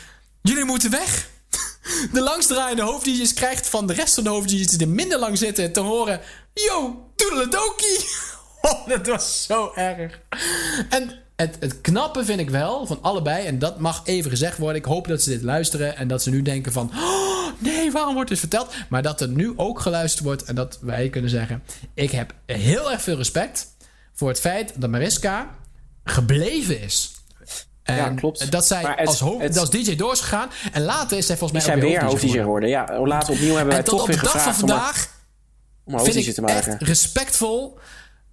Jullie 0.43 0.65
moeten 0.65 0.91
weg. 0.91 1.29
De 2.13 2.21
langstdraaiende 2.21 2.83
hoofddienst 2.83 3.35
krijgt 3.35 3.69
van 3.69 3.87
de 3.87 3.93
rest 3.93 4.15
van 4.15 4.25
de 4.25 4.31
hoofddienst 4.31 4.71
die 4.71 4.81
er 4.81 4.93
minder 4.93 5.19
lang 5.19 5.39
zitten 5.39 5.73
te 5.73 5.81
horen. 5.81 6.21
Yo, 6.55 7.07
toedeledokie. 7.17 7.99
Oh, 8.63 8.89
dat 8.89 9.07
was 9.07 9.45
zo 9.47 9.73
erg. 9.75 10.21
En 10.89 11.21
het, 11.37 11.57
het 11.61 11.81
knappe 11.81 12.25
vind 12.25 12.41
ik 12.41 12.51
wel 12.51 12.87
van 12.87 12.99
allebei, 13.03 13.47
en 13.47 13.59
dat 13.59 13.79
mag 13.79 14.03
even 14.05 14.31
gezegd 14.31 14.59
worden. 14.59 14.77
Ik 14.77 14.85
hoop 14.85 15.09
dat 15.09 15.23
ze 15.23 15.31
dit 15.31 15.43
luisteren 15.43 15.97
en 15.97 16.09
dat 16.09 16.23
ze 16.23 16.31
nu 16.31 16.43
denken 16.43 16.73
van... 16.73 16.91
Oh, 16.95 17.30
nee, 17.59 17.93
waarom 17.93 18.15
wordt 18.15 18.29
dit 18.29 18.39
verteld? 18.39 18.75
Maar 18.89 19.03
dat 19.03 19.21
er 19.21 19.29
nu 19.29 19.53
ook 19.57 19.81
geluisterd 19.81 20.25
wordt 20.25 20.43
en 20.43 20.55
dat 20.55 20.79
wij 20.81 21.09
kunnen 21.09 21.31
zeggen... 21.31 21.63
Ik 21.95 22.11
heb 22.11 22.35
heel 22.47 22.93
erg 22.93 23.03
veel 23.03 23.17
respect 23.17 23.67
voor 24.15 24.29
het 24.29 24.41
feit 24.41 24.73
dat 24.77 24.91
Mariska 24.91 25.49
gebleven 26.05 26.81
is. 26.81 27.13
En 27.83 27.97
ja, 27.97 28.09
klopt. 28.09 28.51
Dat 28.51 28.67
zij 28.67 28.83
het, 28.97 29.09
als, 29.09 29.21
hoofd, 29.21 29.43
het, 29.43 29.59
als 29.59 29.71
DJ 29.71 29.97
door 29.97 30.13
is 30.13 30.21
gegaan. 30.21 30.49
En 30.73 30.83
later 30.83 31.19
is 31.19 31.27
zij 31.27 31.37
volgens 31.37 31.67
mij 31.67 31.75
ook 31.75 31.81
weer 31.81 32.05
hoofd-DJ 32.05 32.39
geworden. 32.39 32.69
Ja, 32.69 33.01
later 33.05 33.33
opnieuw 33.33 33.55
hebben 33.55 33.67
wij 33.67 33.79
en 33.79 33.85
tot 33.85 33.93
toch 33.93 34.01
op 34.01 34.07
weer 34.07 34.17
de 34.17 34.23
dag 34.23 34.33
gevraagd 34.33 34.59
van 34.59 34.69
vandaag 34.69 35.09
om, 35.85 35.95
om 35.95 36.05
vind 36.05 36.27
ik 36.27 36.35
te 36.35 36.41
maken. 36.41 36.73
echt 36.73 36.83
respectvol 36.83 37.79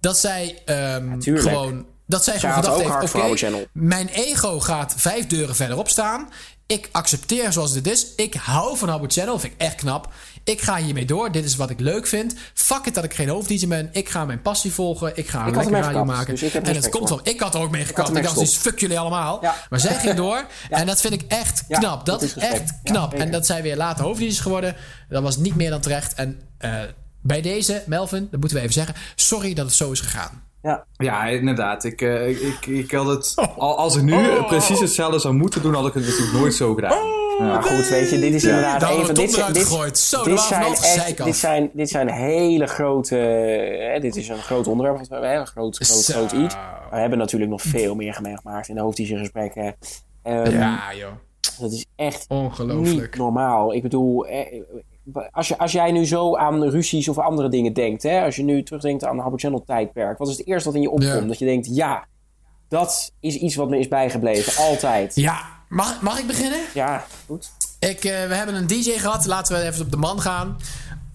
dat 0.00 0.18
zij 0.18 0.62
ehm, 0.64 1.20
gewoon... 1.20 1.86
Dat 2.06 2.24
zij 2.24 2.38
gewoon 2.38 2.54
gedacht 2.54 2.80
heeft, 2.80 3.42
oké, 3.42 3.66
mijn 3.72 4.08
ego 4.08 4.60
gaat 4.60 4.94
vijf 4.96 5.26
deuren 5.26 5.56
verderop 5.56 5.88
staan. 5.88 6.28
Ik 6.68 6.88
accepteer 6.92 7.52
zoals 7.52 7.72
dit 7.72 7.86
is. 7.86 8.06
Ik 8.16 8.34
hou 8.34 8.76
van 8.76 8.88
Howard 8.88 9.12
Channel, 9.12 9.38
vind 9.38 9.52
ik 9.52 9.60
echt 9.60 9.74
knap. 9.74 10.12
Ik 10.44 10.60
ga 10.60 10.76
hiermee 10.76 11.04
door. 11.04 11.32
Dit 11.32 11.44
is 11.44 11.56
wat 11.56 11.70
ik 11.70 11.80
leuk 11.80 12.06
vind. 12.06 12.34
Fuck 12.54 12.86
it 12.86 12.94
dat 12.94 13.04
ik 13.04 13.14
geen 13.14 13.28
hoofd 13.28 13.68
ben. 13.68 13.88
Ik 13.92 14.08
ga 14.08 14.24
mijn 14.24 14.42
passie 14.42 14.72
volgen. 14.72 15.16
Ik 15.16 15.28
ga 15.28 15.40
een 15.40 15.48
Ik 15.48 15.54
lekker 15.54 15.72
radio 15.72 15.88
gekapt, 15.88 16.06
maken. 16.06 16.34
dus 16.34 16.52
en 16.52 16.74
het 16.74 16.88
komt 16.88 17.08
van. 17.08 17.20
Ik 17.22 17.40
had 17.40 17.54
er 17.54 17.60
ook 17.60 17.70
mee 17.70 17.84
gekapt. 17.84 18.16
Ik 18.16 18.22
dacht, 18.22 18.38
dus 18.38 18.56
fuck 18.56 18.78
jullie 18.78 18.98
allemaal. 18.98 19.38
Ja. 19.42 19.54
Maar 19.70 19.80
zij 19.80 19.94
ging 19.94 20.14
door. 20.14 20.46
En 20.70 20.86
dat 20.86 21.00
vind 21.00 21.12
ik 21.12 21.22
echt 21.28 21.64
Ja, 21.68 21.78
knap. 21.78 22.06
Dat, 22.06 22.20
dat 22.20 22.22
is 22.28 22.34
respect. 22.34 22.60
echt 22.60 22.72
knap. 22.82 23.14
en 23.14 23.30
dat 23.30 23.46
zij 23.46 23.62
weer 23.62 23.76
later 23.76 24.04
hoofddienst 24.04 24.36
is 24.36 24.42
geworden. 24.42 24.76
Dat 25.08 25.22
was 25.22 25.36
niet 25.36 25.54
meer 25.54 25.70
dan 25.70 25.80
terecht. 25.80 26.14
En 26.14 26.40
eh, 26.58 26.80
bij 27.22 27.40
deze, 27.40 27.82
Melvin, 27.86 28.28
dat 28.30 28.40
moeten 28.40 28.56
we 28.58 28.62
even 28.62 28.74
zeggen. 28.74 28.94
Sorry 29.14 29.54
dat 29.54 29.66
het 29.66 29.74
zo 29.74 29.90
is 29.92 30.00
gegaan. 30.00 30.42
Ja. 30.62 30.84
Ja, 30.96 31.24
inderdaad. 31.26 31.84
Ik, 31.84 32.00
eh, 32.02 32.28
ik, 32.28 32.38
ik, 32.40 32.66
ik 32.66 32.90
had 32.90 33.06
het, 33.06 33.34
al- 33.56 33.76
als 33.78 33.96
ik 33.96 34.02
nu 34.02 34.12
eh, 34.12 34.46
precies 34.46 34.80
hetzelfde 34.80 35.18
zou 35.18 35.34
moeten 35.34 35.62
doen, 35.62 35.74
had 35.74 35.86
ik 35.86 35.94
het 35.94 36.04
natuurlijk 36.06 36.32
nooit 36.32 36.54
zo 36.54 36.74
gedaan. 36.74 37.16
Maar 37.38 37.62
goed, 37.62 37.88
weet 37.88 38.10
je, 38.10 38.18
dit 38.18 38.34
is 38.34 38.44
inderdaad 38.44 38.82
van 38.84 38.96
we 38.96 39.12
dit, 39.12 39.54
dit. 39.54 39.98
Zo, 39.98 40.24
dit 40.24 40.40
zijn 40.40 40.62
echt, 40.64 41.24
dit 41.24 41.36
zijn, 41.36 41.70
dit 41.72 41.88
zijn 41.88 42.08
hele 42.08 42.66
grote, 42.66 43.14
hè, 43.94 44.00
dit 44.00 44.16
is 44.16 44.28
een 44.28 44.38
groot 44.38 44.66
onderwerp, 44.66 44.98
we 44.98 45.06
hebben, 45.10 45.36
een 45.40 45.46
groot, 45.46 45.76
groot, 45.76 45.98
Zo. 45.98 46.12
groot 46.14 46.32
iets. 46.32 46.54
We 46.90 46.96
hebben 46.96 47.18
natuurlijk 47.18 47.50
nog 47.50 47.62
veel 47.62 47.94
meer 47.94 48.18
meegemaakt 48.22 48.68
in 48.68 48.74
de 48.74 48.80
hoofddienstgesprekken. 48.80 49.76
Ehm 50.22 50.50
Ja, 50.50 50.78
joh. 50.94 51.10
Dat 51.60 51.72
is 51.72 51.86
echt 51.96 52.24
Ongelooflijk. 52.28 53.00
niet 53.10 53.16
normaal. 53.16 53.74
Ik 53.74 53.82
bedoel, 53.82 54.26
eh, 54.26 54.60
als, 55.30 55.48
je, 55.48 55.58
als 55.58 55.72
jij 55.72 55.92
nu 55.92 56.06
zo 56.06 56.36
aan 56.36 56.64
ruzies 56.64 57.08
of 57.08 57.18
andere 57.18 57.48
dingen 57.48 57.72
denkt, 57.72 58.02
hè, 58.02 58.22
als 58.24 58.36
je 58.36 58.42
nu 58.42 58.62
terugdenkt 58.62 59.04
aan 59.04 59.16
de 59.16 59.22
Hubble 59.22 59.40
Channel 59.40 59.64
tijdperk, 59.64 60.18
wat 60.18 60.28
is 60.28 60.38
het 60.38 60.46
eerste 60.46 60.68
wat 60.68 60.76
in 60.76 60.82
je 60.82 60.90
opkomt? 60.90 61.12
Ja. 61.12 61.20
Dat 61.20 61.38
je 61.38 61.44
denkt, 61.44 61.68
ja, 61.70 62.06
dat 62.68 63.12
is 63.20 63.36
iets 63.36 63.54
wat 63.54 63.68
me 63.68 63.78
is 63.78 63.88
bijgebleven, 63.88 64.64
altijd. 64.64 65.14
Ja, 65.14 65.40
mag, 65.68 66.02
mag 66.02 66.18
ik 66.18 66.26
beginnen? 66.26 66.60
Ja, 66.74 67.04
goed. 67.26 67.50
Ik, 67.78 68.04
eh, 68.04 68.26
we 68.26 68.34
hebben 68.34 68.54
een 68.54 68.66
DJ 68.66 68.90
gehad. 68.90 69.26
Laten 69.26 69.56
we 69.56 69.62
even 69.62 69.84
op 69.84 69.90
de 69.90 69.96
man 69.96 70.20
gaan. 70.20 70.56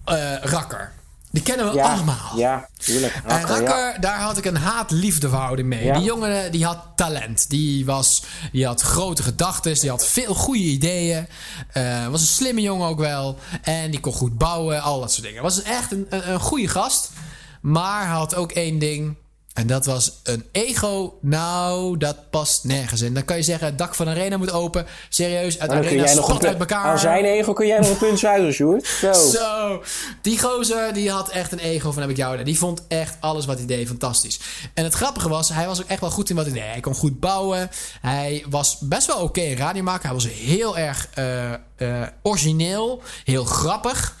Eh, 0.04 0.36
Rakker. 0.40 0.92
Die 1.34 1.42
kennen 1.42 1.70
we 1.70 1.74
Ja, 1.74 1.92
allemaal. 1.92 2.32
ja, 2.36 2.68
tuurlijk. 2.76 3.14
En 3.14 3.22
Rakker, 3.40 3.62
ja. 3.62 3.68
Rakker, 3.68 4.00
daar 4.00 4.20
had 4.20 4.36
ik 4.38 4.44
een 4.44 4.56
haat-liefde 4.56 5.28
verhouding 5.28 5.68
mee. 5.68 5.84
Ja. 5.84 5.94
Die 5.94 6.04
jongen 6.04 6.52
die 6.52 6.64
had 6.64 6.78
talent. 6.96 7.50
Die, 7.50 7.84
was, 7.84 8.22
die 8.52 8.66
had 8.66 8.80
grote 8.80 9.22
gedachten. 9.22 9.74
Die 9.80 9.90
had 9.90 10.06
veel 10.06 10.34
goede 10.34 10.60
ideeën. 10.62 11.26
Eh, 11.72 12.06
was 12.06 12.20
een 12.20 12.26
slimme 12.26 12.60
jongen 12.60 12.88
ook 12.88 12.98
wel. 12.98 13.38
En 13.62 13.90
die 13.90 14.00
kon 14.00 14.12
goed 14.12 14.38
bouwen. 14.38 14.82
Al 14.82 15.00
dat 15.00 15.12
soort 15.12 15.26
dingen. 15.26 15.42
Was 15.42 15.62
echt 15.62 15.92
een, 15.92 16.06
een, 16.08 16.30
een 16.30 16.40
goede 16.40 16.68
gast. 16.68 17.10
Maar 17.60 18.06
had 18.06 18.34
ook 18.34 18.52
één 18.52 18.78
ding. 18.78 19.16
En 19.54 19.66
dat 19.66 19.84
was 19.84 20.20
een 20.22 20.44
ego. 20.52 21.18
Nou, 21.20 21.96
dat 21.96 22.30
past 22.30 22.64
nergens 22.64 23.00
in. 23.00 23.14
Dan 23.14 23.24
kan 23.24 23.36
je 23.36 23.42
zeggen, 23.42 23.66
het 23.66 23.78
dak 23.78 23.94
van 23.94 24.06
de 24.06 24.12
arena 24.12 24.36
moet 24.36 24.52
open. 24.52 24.86
Serieus, 25.08 25.58
uit 25.58 25.70
de 25.70 25.76
arena 25.76 26.06
spat 26.06 26.46
uit 26.46 26.58
elkaar. 26.58 26.84
Aan 26.84 26.98
zijn 26.98 27.24
ego 27.24 27.52
kun 27.52 27.66
jij 27.66 27.78
nog 27.78 27.88
een 27.88 27.96
punt 27.96 28.18
zuigen, 28.18 28.52
Sjoerd. 28.52 28.86
Zo. 28.86 29.12
Zo, 29.36 29.82
die 30.22 30.40
gozer 30.40 30.92
die 30.92 31.10
had 31.10 31.28
echt 31.28 31.52
een 31.52 31.58
ego 31.58 31.92
van 31.92 32.02
heb 32.02 32.10
ik 32.10 32.16
jou. 32.16 32.42
Die 32.42 32.58
vond 32.58 32.82
echt 32.88 33.16
alles 33.20 33.46
wat 33.46 33.58
hij 33.58 33.66
deed 33.66 33.86
fantastisch. 33.86 34.40
En 34.74 34.84
het 34.84 34.94
grappige 34.94 35.28
was, 35.28 35.48
hij 35.48 35.66
was 35.66 35.82
ook 35.82 35.88
echt 35.88 36.00
wel 36.00 36.10
goed 36.10 36.30
in 36.30 36.36
wat 36.36 36.44
hij 36.44 36.54
deed. 36.54 36.70
Hij 36.70 36.80
kon 36.80 36.94
goed 36.94 37.20
bouwen. 37.20 37.70
Hij 38.00 38.44
was 38.48 38.78
best 38.80 39.06
wel 39.06 39.22
oké 39.22 39.40
in 39.40 39.56
radio 39.56 39.82
maken. 39.82 40.06
Hij 40.06 40.14
was 40.14 40.28
heel 40.28 40.78
erg 40.78 41.08
eh, 41.14 41.52
eh, 41.52 42.08
origineel, 42.22 43.02
heel 43.24 43.44
grappig. 43.44 44.16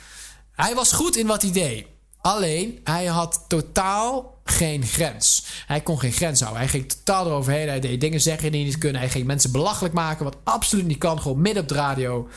Hij 0.52 0.74
was 0.74 0.92
goed 0.92 1.16
in 1.16 1.26
wat 1.26 1.42
hij 1.42 1.52
deed. 1.52 1.86
Alleen, 2.24 2.80
hij 2.84 3.04
had 3.04 3.44
totaal 3.48 4.40
geen 4.44 4.86
grens. 4.86 5.46
Hij 5.66 5.80
kon 5.80 5.98
geen 5.98 6.12
grens 6.12 6.40
houden. 6.40 6.60
Hij 6.60 6.70
ging 6.70 6.88
totaal 6.88 7.26
eroverheen. 7.26 7.68
Hij 7.68 7.80
deed 7.80 8.00
dingen 8.00 8.20
zeggen 8.20 8.52
die 8.52 8.64
niet 8.64 8.78
kunnen. 8.78 9.00
Hij 9.00 9.10
ging 9.10 9.26
mensen 9.26 9.52
belachelijk 9.52 9.94
maken, 9.94 10.24
wat 10.24 10.36
absoluut 10.44 10.86
niet 10.86 10.98
kan. 10.98 11.20
Gewoon 11.20 11.40
midden 11.40 11.62
op 11.62 11.68
de 11.68 11.74
radio. 11.74 12.28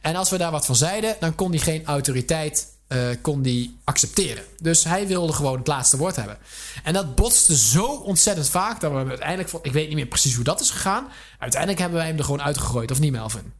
En 0.00 0.16
als 0.16 0.30
we 0.30 0.38
daar 0.38 0.50
wat 0.50 0.66
van 0.66 0.76
zeiden, 0.76 1.16
dan 1.20 1.34
kon 1.34 1.50
hij 1.50 1.58
geen 1.58 1.84
autoriteit 1.84 2.66
eh, 2.86 2.98
kon 3.20 3.42
die 3.42 3.78
accepteren. 3.84 4.44
Dus 4.60 4.84
hij 4.84 5.06
wilde 5.06 5.32
gewoon 5.32 5.58
het 5.58 5.66
laatste 5.66 5.96
woord 5.96 6.16
hebben. 6.16 6.38
En 6.84 6.92
dat 6.92 7.14
botste 7.14 7.56
zo 7.56 7.84
ontzettend 7.84 8.48
vaak 8.48 8.80
dat 8.80 8.92
we 8.92 8.98
hem 8.98 9.08
uiteindelijk... 9.08 9.52
Ik 9.62 9.72
weet 9.72 9.86
niet 9.86 9.96
meer 9.96 10.06
precies 10.06 10.34
hoe 10.34 10.44
dat 10.44 10.60
is 10.60 10.70
gegaan. 10.70 11.08
Uiteindelijk 11.38 11.80
hebben 11.80 11.98
wij 11.98 12.08
hem 12.08 12.18
er 12.18 12.24
gewoon 12.24 12.42
uitgegooid, 12.42 12.90
of 12.90 13.00
niet, 13.00 13.12
Melvin? 13.12 13.52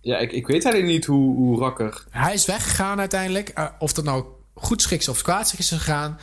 Ja, 0.00 0.18
ik, 0.18 0.32
ik 0.32 0.46
weet 0.46 0.64
eigenlijk 0.64 0.94
niet 0.94 1.06
hoe, 1.06 1.36
hoe 1.36 1.58
Rakker... 1.58 2.04
Hij 2.10 2.34
is 2.34 2.46
weggegaan 2.46 2.98
uiteindelijk. 2.98 3.48
Eh, 3.48 3.66
of 3.78 3.92
dat 3.92 4.04
nou 4.04 4.24
goed 4.60 4.82
schiks 4.82 5.08
of 5.08 5.22
kwaad 5.22 5.54
is 5.56 5.68
gegaan. 5.68 6.18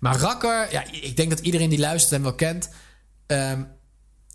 Maar 0.00 0.16
Rakker, 0.16 0.72
ja, 0.72 0.84
ik 0.90 1.16
denk 1.16 1.30
dat 1.30 1.40
iedereen 1.40 1.70
die 1.70 1.78
luistert 1.78 2.12
hem 2.12 2.22
wel 2.22 2.34
kent. 2.34 2.68
Ehm, 3.26 3.62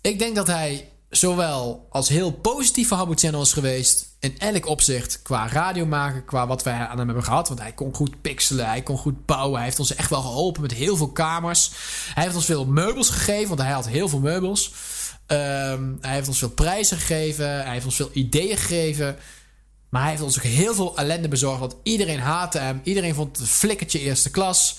ik 0.00 0.18
denk 0.18 0.36
dat 0.36 0.46
hij 0.46 0.92
zowel 1.08 1.86
als 1.90 2.08
heel 2.08 2.30
positieve 2.30 2.94
Habbo 2.94 3.12
Channel 3.14 3.42
is 3.42 3.52
geweest. 3.52 4.16
In 4.20 4.38
elk 4.38 4.66
opzicht. 4.66 5.22
Qua 5.22 5.48
radio 5.48 5.86
maken, 5.86 6.24
qua 6.24 6.46
wat 6.46 6.62
wij 6.62 6.74
aan 6.74 6.98
hem 6.98 7.06
hebben 7.06 7.24
gehad. 7.24 7.48
Want 7.48 7.60
hij 7.60 7.72
kon 7.72 7.94
goed 7.94 8.20
pixelen, 8.22 8.66
hij 8.66 8.82
kon 8.82 8.98
goed 8.98 9.26
bouwen. 9.26 9.56
Hij 9.56 9.64
heeft 9.64 9.78
ons 9.78 9.94
echt 9.94 10.10
wel 10.10 10.20
geholpen 10.20 10.62
met 10.62 10.72
heel 10.72 10.96
veel 10.96 11.12
kamers. 11.12 11.70
Hij 12.14 12.22
heeft 12.22 12.36
ons 12.36 12.44
veel 12.44 12.66
meubels 12.66 13.10
gegeven, 13.10 13.48
want 13.48 13.60
hij 13.60 13.70
had 13.70 13.88
heel 13.88 14.08
veel 14.08 14.20
meubels. 14.20 14.72
Ehm, 15.26 15.92
hij 16.00 16.14
heeft 16.14 16.28
ons 16.28 16.38
veel 16.38 16.50
prijzen 16.50 16.96
gegeven. 16.96 17.46
Hij 17.46 17.72
heeft 17.72 17.84
ons 17.84 17.96
veel 17.96 18.10
ideeën 18.12 18.56
gegeven. 18.56 19.16
Maar 19.92 20.00
hij 20.02 20.10
heeft 20.10 20.22
ons 20.22 20.36
ook 20.38 20.44
heel 20.44 20.74
veel 20.74 20.96
ellende 20.96 21.28
bezorgd. 21.28 21.58
Want 21.60 21.76
iedereen 21.82 22.18
haatte 22.18 22.58
hem. 22.58 22.80
Iedereen 22.84 23.14
vond 23.14 23.38
het 23.38 23.48
flikkertje 23.48 24.00
eerste 24.00 24.30
klas. 24.30 24.78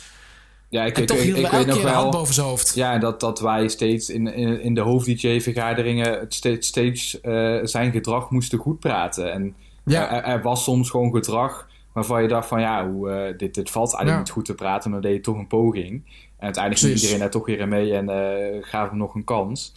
Ja, 0.70 0.84
ik, 0.84 0.96
En 0.96 1.02
ik, 1.02 1.08
toch 1.08 1.22
hielden 1.22 1.44
ik 1.44 1.50
we 1.52 1.58
elke 1.58 1.72
keer 1.72 1.82
de 1.82 1.88
hand 1.90 2.12
boven 2.12 2.34
zijn 2.34 2.48
hoofd. 2.48 2.76
Ja, 2.76 2.98
dat, 2.98 3.20
dat 3.20 3.40
wij 3.40 3.68
steeds 3.68 4.10
in, 4.10 4.28
in, 4.34 4.62
in 4.62 4.74
de 4.74 4.82
hoofd-DJ-vergaderingen 4.82 6.26
steeds, 6.30 6.68
steeds 6.68 7.22
eh, 7.22 7.60
zijn 7.64 7.92
gedrag 7.92 8.30
moesten 8.30 8.60
goed 8.60 8.80
praten. 8.80 9.32
En 9.34 9.56
Ja. 9.86 10.12
er, 10.12 10.24
er 10.24 10.42
was 10.42 10.64
soms 10.64 10.90
gewoon 10.90 11.14
gedrag 11.14 11.68
waarvan 11.94 12.22
je 12.22 12.28
dacht 12.28 12.48
van 12.48 12.62
ja, 12.62 12.90
hoe, 12.90 13.10
eh, 13.12 13.38
dit, 13.38 13.54
dit 13.54 13.70
valt 13.70 13.88
eigenlijk 13.96 14.12
Ja. 14.14 14.18
niet 14.20 14.30
goed 14.30 14.46
te 14.46 14.56
praten, 14.64 14.92
maar 14.92 15.02
dan 15.02 15.10
deed 15.12 15.20
je 15.20 15.32
toch 15.32 15.38
een 15.38 15.48
poging. 15.48 15.92
En 16.38 16.44
uiteindelijk 16.46 16.84
ging 16.84 16.96
iedereen 16.96 17.20
daar 17.20 17.30
toch 17.30 17.46
weer 17.46 17.60
in 17.60 17.70
mee 17.70 17.94
en 17.94 18.10
eh 18.10 18.64
gaf 18.64 18.90
hem 18.90 18.98
nog 18.98 19.16
een 19.16 19.24
kans. 19.24 19.74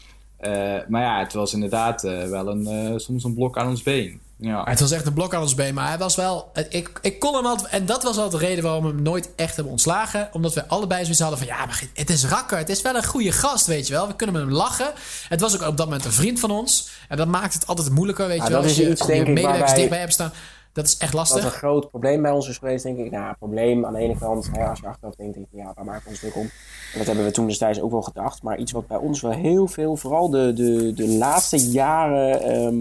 Maar 0.89 1.03
ja, 1.03 1.19
het 1.19 1.33
was 1.33 1.53
inderdaad 1.55 2.03
wel 2.03 2.49
een, 2.49 3.01
soms 3.01 3.25
een 3.25 3.35
blok 3.35 3.59
aan 3.59 3.69
ons 3.69 3.83
been. 3.83 4.21
Ja. 4.39 4.65
Het 4.65 4.81
was 4.81 4.91
echt 4.91 5.07
een 5.07 5.13
blok 5.13 5.35
aan 5.35 5.43
ons 5.43 5.55
been. 5.55 5.75
Maar 5.75 5.89
hij 5.89 5.99
was 5.99 6.15
wel... 6.17 6.51
Ik, 6.69 6.99
ik 7.03 7.19
kon 7.19 7.35
hem 7.35 7.47
altijd... 7.47 7.69
En 7.73 7.87
dat 7.87 8.03
was 8.03 8.17
altijd 8.19 8.41
de 8.43 8.47
reden 8.47 8.65
waarom 8.65 8.83
we 8.83 8.89
hem 8.89 9.03
nooit 9.03 9.31
echt 9.37 9.55
hebben 9.55 9.73
ontslagen. 9.73 10.29
Omdat 10.33 10.55
we 10.55 10.67
allebei 10.69 11.01
zoiets 11.03 11.21
hadden 11.21 11.39
van... 11.39 11.47
Ja, 11.47 11.67
maar 11.67 11.85
het 11.95 12.11
is 12.11 12.25
rakker. 12.27 12.59
Het 12.59 12.69
is 12.69 12.83
wel 12.83 12.97
een 12.97 13.05
goede 13.05 13.33
gast, 13.33 13.67
weet 13.67 13.87
je 13.87 13.93
wel. 13.93 14.07
We 14.07 14.15
kunnen 14.17 14.35
met 14.37 14.45
hem 14.45 14.55
lachen. 14.55 14.93
Het 15.29 15.41
was 15.41 15.55
ook 15.61 15.69
op 15.69 15.77
dat 15.77 15.87
moment 15.87 16.05
een 16.05 16.13
vriend 16.13 16.41
van 16.41 16.51
ons. 16.51 16.89
En 17.09 17.17
dat 17.17 17.29
maakt 17.29 17.55
het 17.55 17.67
altijd 17.67 17.91
moeilijker, 17.91 18.27
weet 18.27 18.37
Ja, 18.39 18.45
je 18.45 18.51
wel. 18.51 18.61
dat 18.61 18.71
Als 18.71 18.79
is 18.79 18.85
je 18.85 18.91
iets, 18.93 19.01
je 19.01 19.07
denk 19.07 19.21
ik, 19.21 19.27
medewerkers 19.27 19.59
waarbij- 19.61 19.77
dichtbij 19.79 19.99
hebt 20.01 20.13
staan. 20.13 20.33
Dat 20.73 20.87
is 20.87 20.97
echt 20.97 21.13
lastig. 21.13 21.45
een 21.45 21.51
groot 21.51 21.91
probleem 21.91 22.23
bij 22.23 22.31
ons 22.31 22.49
is 22.49 22.59
geweest, 22.59 22.85
denk 22.85 22.99
ik. 22.99 23.11
Nou, 23.11 23.35
probleem 23.39 23.87
aan 23.87 23.93
de 23.93 23.99
ene 23.99 24.19
kant, 24.19 24.49
hè, 24.53 24.65
als 24.65 24.81
je 24.81 24.87
achteraf 24.87 25.15
denkt, 25.15 25.35
denk 25.35 25.47
je, 25.51 25.57
ja, 25.57 25.73
waar 25.75 25.85
maken 25.85 26.03
we 26.05 26.09
ons 26.11 26.19
druk 26.19 26.37
om? 26.37 26.51
En 26.93 26.99
dat 26.99 27.07
hebben 27.07 27.25
we 27.25 27.31
toen 27.31 27.47
destijds 27.47 27.81
ook 27.81 27.91
wel 27.91 28.03
gedacht. 28.03 28.43
Maar 28.43 28.59
iets 28.59 28.73
wat 28.73 28.87
bij 28.87 28.97
ons 28.97 29.21
wel 29.21 29.31
heel 29.31 29.67
veel, 29.67 29.97
vooral 29.97 30.31
de, 30.31 30.53
de, 30.53 30.93
de 30.95 31.09
laatste 31.09 31.71
jaren 31.71 32.41
ehm, 32.43 32.75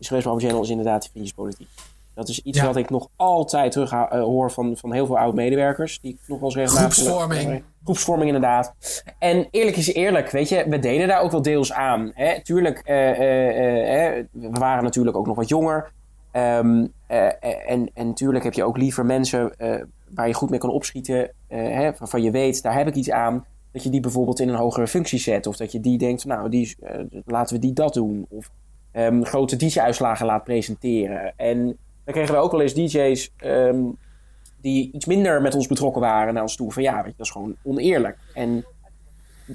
is 0.00 0.08
geweest 0.08 0.26
bij 0.26 0.38
Channel, 0.38 0.62
is 0.62 0.70
inderdaad 0.70 1.02
de 1.02 1.08
vriendjespolitiek. 1.10 1.68
Dat 2.14 2.28
is 2.28 2.40
iets 2.42 2.58
Ja. 2.58 2.66
wat 2.66 2.76
ik 2.76 2.90
nog 2.90 3.08
altijd 3.16 3.72
terug 3.72 3.92
eh, 3.92 4.08
hoor 4.10 4.50
van, 4.50 4.76
van 4.76 4.92
heel 4.92 5.06
veel 5.06 5.18
oud-medewerkers. 5.18 6.00
Die 6.00 6.12
ik 6.12 6.18
nog 6.26 6.38
wel 6.40 6.48
eens 6.48 6.58
regelmatig... 6.58 6.92
Groepsvorming. 6.94 7.62
Groepsvorming, 7.84 8.26
inderdaad. 8.26 8.74
En 9.18 9.48
eerlijk 9.50 9.76
is 9.76 9.92
eerlijk, 9.94 10.30
weet 10.30 10.48
je, 10.48 10.64
we 10.68 10.78
deden 10.78 11.08
daar 11.08 11.20
ook 11.20 11.30
wel 11.30 11.42
deels 11.42 11.72
aan. 11.72 12.10
Hè? 12.14 12.42
Tuurlijk, 12.42 12.78
eh, 12.78 13.10
eh, 13.10 14.18
eh, 14.18 14.24
we 14.32 14.48
waren 14.58 14.84
natuurlijk 14.84 15.16
ook 15.16 15.26
nog 15.26 15.36
wat 15.36 15.48
jonger. 15.48 15.92
Ehm, 16.30 16.86
eh, 17.06 17.26
eh, 17.26 17.32
en, 17.70 17.90
en 17.94 18.06
natuurlijk 18.06 18.44
heb 18.44 18.52
je 18.52 18.64
ook 18.64 18.76
liever 18.76 19.06
mensen 19.06 19.58
eh, 19.58 19.82
waar 20.14 20.26
je 20.28 20.34
goed 20.34 20.50
mee 20.50 20.58
kan 20.58 20.70
opschieten. 20.70 21.30
eh, 21.48 21.58
hè, 21.58 21.90
waarvan 21.98 22.22
je 22.22 22.30
weet, 22.30 22.62
daar 22.62 22.74
heb 22.76 22.86
ik 22.86 22.94
iets 22.94 23.10
aan. 23.10 23.44
Dat 23.72 23.82
je 23.82 23.90
die 23.90 24.00
bijvoorbeeld 24.00 24.40
in 24.40 24.48
een 24.48 24.54
hogere 24.54 24.86
functie 24.86 25.18
zet. 25.18 25.46
Of 25.46 25.56
dat 25.56 25.72
je 25.72 25.80
die 25.80 25.98
denkt, 25.98 26.24
nou, 26.24 26.48
die, 26.48 26.76
laten 27.26 27.54
we 27.54 27.60
die 27.62 27.72
dat 27.72 27.94
doen. 27.94 28.26
Of 28.28 28.50
ehm, 28.92 29.22
grote 29.22 29.56
DJ-uitslagen 29.56 30.26
laat 30.26 30.44
presenteren. 30.44 31.32
En 31.36 31.64
dan 32.04 32.14
kregen 32.14 32.34
we 32.34 32.40
ook 32.40 32.50
wel 32.50 32.60
eens 32.60 32.74
DJ's 32.74 33.32
ehm, 33.36 33.82
die 34.60 34.90
iets 34.92 35.06
minder 35.06 35.42
met 35.42 35.54
ons 35.54 35.66
betrokken 35.66 36.00
waren 36.00 36.34
naar 36.34 36.42
ons 36.42 36.56
toe. 36.56 36.72
Van 36.72 36.82
ja, 36.82 36.98
je, 36.98 37.04
dat 37.16 37.26
is 37.26 37.30
gewoon 37.30 37.56
oneerlijk. 37.62 38.18
En 38.34 38.64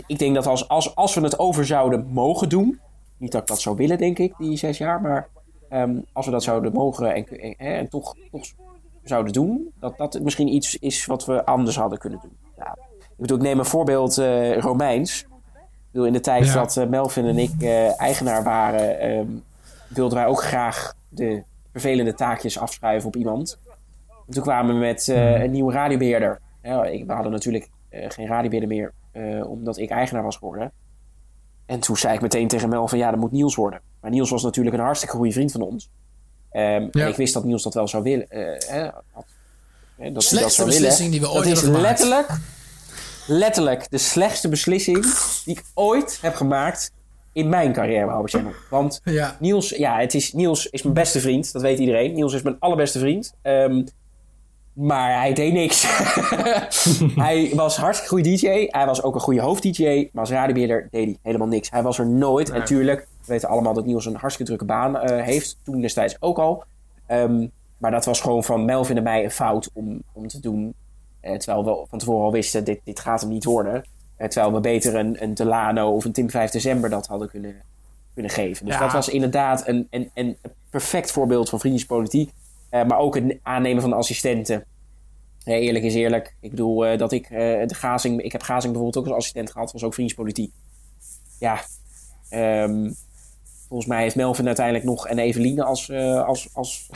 ik 0.07 0.19
denk 0.19 0.35
dat 0.35 0.47
als, 0.47 0.67
als, 0.67 0.95
als 0.95 1.15
we 1.15 1.22
het 1.22 1.39
over 1.39 1.65
zouden 1.65 2.07
mogen 2.07 2.49
doen. 2.49 2.80
Niet 3.17 3.31
dat 3.31 3.41
ik 3.41 3.47
dat 3.47 3.61
zou 3.61 3.75
willen, 3.75 3.97
denk 3.97 4.19
ik, 4.19 4.33
die 4.38 4.57
zes 4.57 4.77
jaar. 4.77 5.01
Maar 5.01 5.27
ehm, 5.69 5.99
als 6.14 6.25
we 6.25 6.31
dat 6.31 6.43
zouden 6.43 6.73
mogen 6.73 7.14
en, 7.14 7.27
en, 7.27 7.55
en 7.57 7.89
toch, 7.89 8.15
toch 8.31 8.45
zouden 9.03 9.33
doen. 9.33 9.72
Dat 9.80 9.97
dat 9.97 10.19
misschien 10.22 10.53
iets 10.53 10.77
is 10.80 11.05
wat 11.05 11.25
we 11.25 11.45
anders 11.45 11.75
hadden 11.75 11.99
kunnen 11.99 12.19
doen. 12.22 12.38
Ja. 12.57 12.77
Ik 12.99 13.22
bedoel, 13.22 13.38
ik 13.38 13.43
neem 13.43 13.59
een 13.59 13.65
voorbeeld 13.65 14.17
eh, 14.17 14.57
Romeins. 14.57 15.25
Bedoel, 15.95 16.07
in 16.09 16.14
de 16.14 16.19
tijd 16.22 16.45
Ja. 16.45 16.53
dat 16.53 16.77
eh, 16.77 16.88
Melvin 16.88 17.25
en 17.25 17.38
ik 17.38 17.53
eh, 17.61 18.01
eigenaar 18.01 18.43
waren, 18.43 18.99
ehm, 18.99 19.25
wilden 19.88 20.17
wij 20.17 20.27
ook 20.27 20.43
graag 20.43 20.93
de 21.09 21.43
vervelende 21.72 22.14
taakjes 22.14 22.57
afschuiven 22.59 23.07
op 23.07 23.15
iemand. 23.15 23.59
En 24.27 24.33
toen 24.33 24.43
kwamen 24.43 24.74
we 24.74 24.80
met 24.80 25.07
eh, 25.07 25.41
een 25.43 25.51
nieuwe 25.51 25.74
radiobeheerder. 25.74 26.40
We 26.61 27.03
hadden 27.07 27.32
natuurlijk 27.32 27.69
geen 27.91 28.27
radiobeheerder 28.27 28.67
meer, 28.69 28.93
eh, 29.11 29.49
omdat 29.49 29.77
ik 29.77 29.90
eigenaar 29.90 30.24
was 30.24 30.38
geworden. 30.38 30.72
En 31.65 31.80
toen 31.80 31.98
zei 31.98 32.14
ik 32.15 32.22
meteen 32.22 32.48
tegen 32.48 32.69
Mel 32.69 32.88
van 32.88 32.98
ja, 32.98 33.11
dat 33.11 33.19
moet 33.19 33.32
Niels 33.32 33.56
worden. 33.56 33.82
Maar 34.01 34.11
Niels 34.11 34.30
was 34.30 34.43
natuurlijk 34.43 34.75
een 34.75 34.83
hartstikke 34.83 35.15
goede 35.15 35.32
vriend 35.32 35.51
van 35.51 35.61
ons. 35.61 35.90
Ehm, 36.51 36.64
Ja. 36.91 37.03
En 37.03 37.07
ik 37.07 37.15
wist 37.15 37.33
dat 37.33 37.43
Niels 37.43 37.64
dat 37.64 37.74
wel 37.74 37.88
zou 37.88 38.03
willen. 38.03 38.25
hè, 38.30 38.45
had- 38.51 38.64
hè, 38.72 38.83
dat 39.14 39.25
hij 39.98 40.11
dat 40.11 40.24
Slechtste 40.24 40.51
zou 40.56 40.67
willen. 40.67 40.82
beslissing 40.83 41.11
die 41.11 41.22
we 41.22 41.27
ooit 41.27 41.35
Dat 41.43 41.45
is 41.53 41.61
hebben 41.61 41.80
gemaakt. 41.80 41.99
letterlijk, 41.99 42.40
letterlijk 43.28 43.90
de 43.90 43.98
slechtste 43.98 44.50
beslissing 44.50 45.06
die 45.45 45.58
ik 45.58 45.64
ooit 45.74 46.18
heb 46.22 46.36
gemaakt 46.36 46.92
in 47.34 47.50
mijn 47.50 47.74
carrière 47.74 48.06
bij 48.06 48.22
Channel. 48.24 48.52
Want 48.70 49.02
Ja. 49.04 49.38
Niels, 49.40 49.70
ja, 49.70 50.00
het 50.00 50.14
is, 50.14 50.34
Niels 50.34 50.70
is 50.70 50.82
mijn 50.82 50.94
beste 50.94 51.20
vriend. 51.20 51.54
Dat 51.54 51.62
weet 51.62 51.80
iedereen. 51.80 52.14
Niels 52.14 52.34
is 52.34 52.42
mijn 52.42 52.56
allerbeste 52.60 53.00
vriend. 53.00 53.34
Ehm, 53.42 53.84
maar 54.74 55.20
hij 55.20 55.34
deed 55.34 55.54
niks. 55.54 55.86
hij 57.26 57.52
was 57.54 57.78
hartstikke 57.78 58.14
goede 58.16 58.36
DJ. 58.36 58.68
Hij 58.70 58.86
was 58.86 59.04
ook 59.04 59.16
een 59.16 59.22
goede 59.22 59.42
hoofd-DJ. 59.42 60.10
Maar 60.12 60.22
als 60.22 60.32
radiobeheerder 60.32 60.88
deed 60.92 61.06
hij 61.06 61.18
helemaal 61.22 61.48
niks. 61.48 61.70
Hij 61.70 61.84
was 61.84 62.00
er 62.00 62.08
nooit. 62.08 62.50
En 62.50 62.66
tuurlijk, 62.66 63.00
we 63.00 63.26
weten 63.26 63.50
allemaal 63.50 63.74
dat 63.74 63.86
Niels 63.86 64.06
een 64.06 64.16
hartstikke 64.16 64.52
drukke 64.52 64.66
baan 64.74 64.98
eh, 64.98 65.24
heeft. 65.24 65.58
Toen 65.64 65.82
destijds 65.82 66.16
ook 66.20 66.38
al. 66.40 66.64
Ehm, 67.06 67.48
maar 67.78 67.92
dat 67.92 68.06
was 68.06 68.22
gewoon 68.22 68.44
van 68.44 68.66
Melvin 68.66 68.98
en 68.98 69.04
mij 69.04 69.24
een 69.24 69.32
fout 69.32 69.70
om, 69.74 70.02
om 70.14 70.28
te 70.28 70.40
doen. 70.40 70.74
Eh, 71.26 71.38
terwijl 71.38 71.66
we 71.66 71.86
van 71.90 72.00
tevoren 72.00 72.26
al 72.26 72.32
wisten, 72.32 72.64
dit, 72.64 72.80
dit 72.84 73.00
gaat 73.00 73.22
hem 73.22 73.30
niet 73.30 73.44
worden. 73.44 73.84
Eh, 74.16 74.28
terwijl 74.28 74.54
we 74.54 74.60
beter 74.60 74.95
een, 74.95 75.24
een 75.24 75.34
Delano 75.34 75.95
of 75.95 76.06
een 76.06 76.12
Tim 76.12 76.30
5 76.30 76.52
december 76.52 76.90
dat 76.90 77.08
hadden 77.08 77.30
kunnen, 77.30 77.56
kunnen 78.14 78.32
geven. 78.32 78.66
Dus 78.66 78.76
Ja. 78.76 78.80
dat 78.80 78.92
was 78.92 79.10
inderdaad 79.10 79.68
een, 79.68 79.88
een, 79.90 80.12
een 80.14 80.38
perfect 80.70 81.12
voorbeeld 81.12 81.50
van 81.50 81.60
vriendjespolitiek. 81.60 82.32
Eh, 82.70 82.84
maar 82.84 82.98
ook 82.98 83.16
het 83.16 83.38
aannemen 83.44 83.82
van 83.82 83.94
assistenten. 83.94 84.66
Eerlijk 85.44 85.86
is 85.86 85.94
eerlijk. 85.94 86.36
Ik 86.40 86.50
bedoel 86.50 86.98
dat 86.98 87.12
ik 87.12 87.30
de 87.30 87.76
Gazing... 87.76 88.22
Ik 88.22 88.32
heb 88.32 88.42
Gazing 88.42 88.74
bijvoorbeeld 88.74 88.98
ook 88.98 89.06
als 89.06 89.16
assistent 89.22 89.52
gehad. 89.52 89.72
was 89.72 89.84
ook 89.84 89.94
vriendjespolitiek. 89.94 90.52
Ja. 91.40 91.60
ehm, 92.30 92.92
volgens 93.68 93.90
mij 93.90 94.02
heeft 94.02 94.16
Melvin 94.16 94.45
uiteindelijk 94.48 94.86
nog 94.86 95.08
en 95.08 95.20
Eveline 95.20 95.64
als, 95.64 95.92
als, 96.26 96.50
als, 96.54 96.90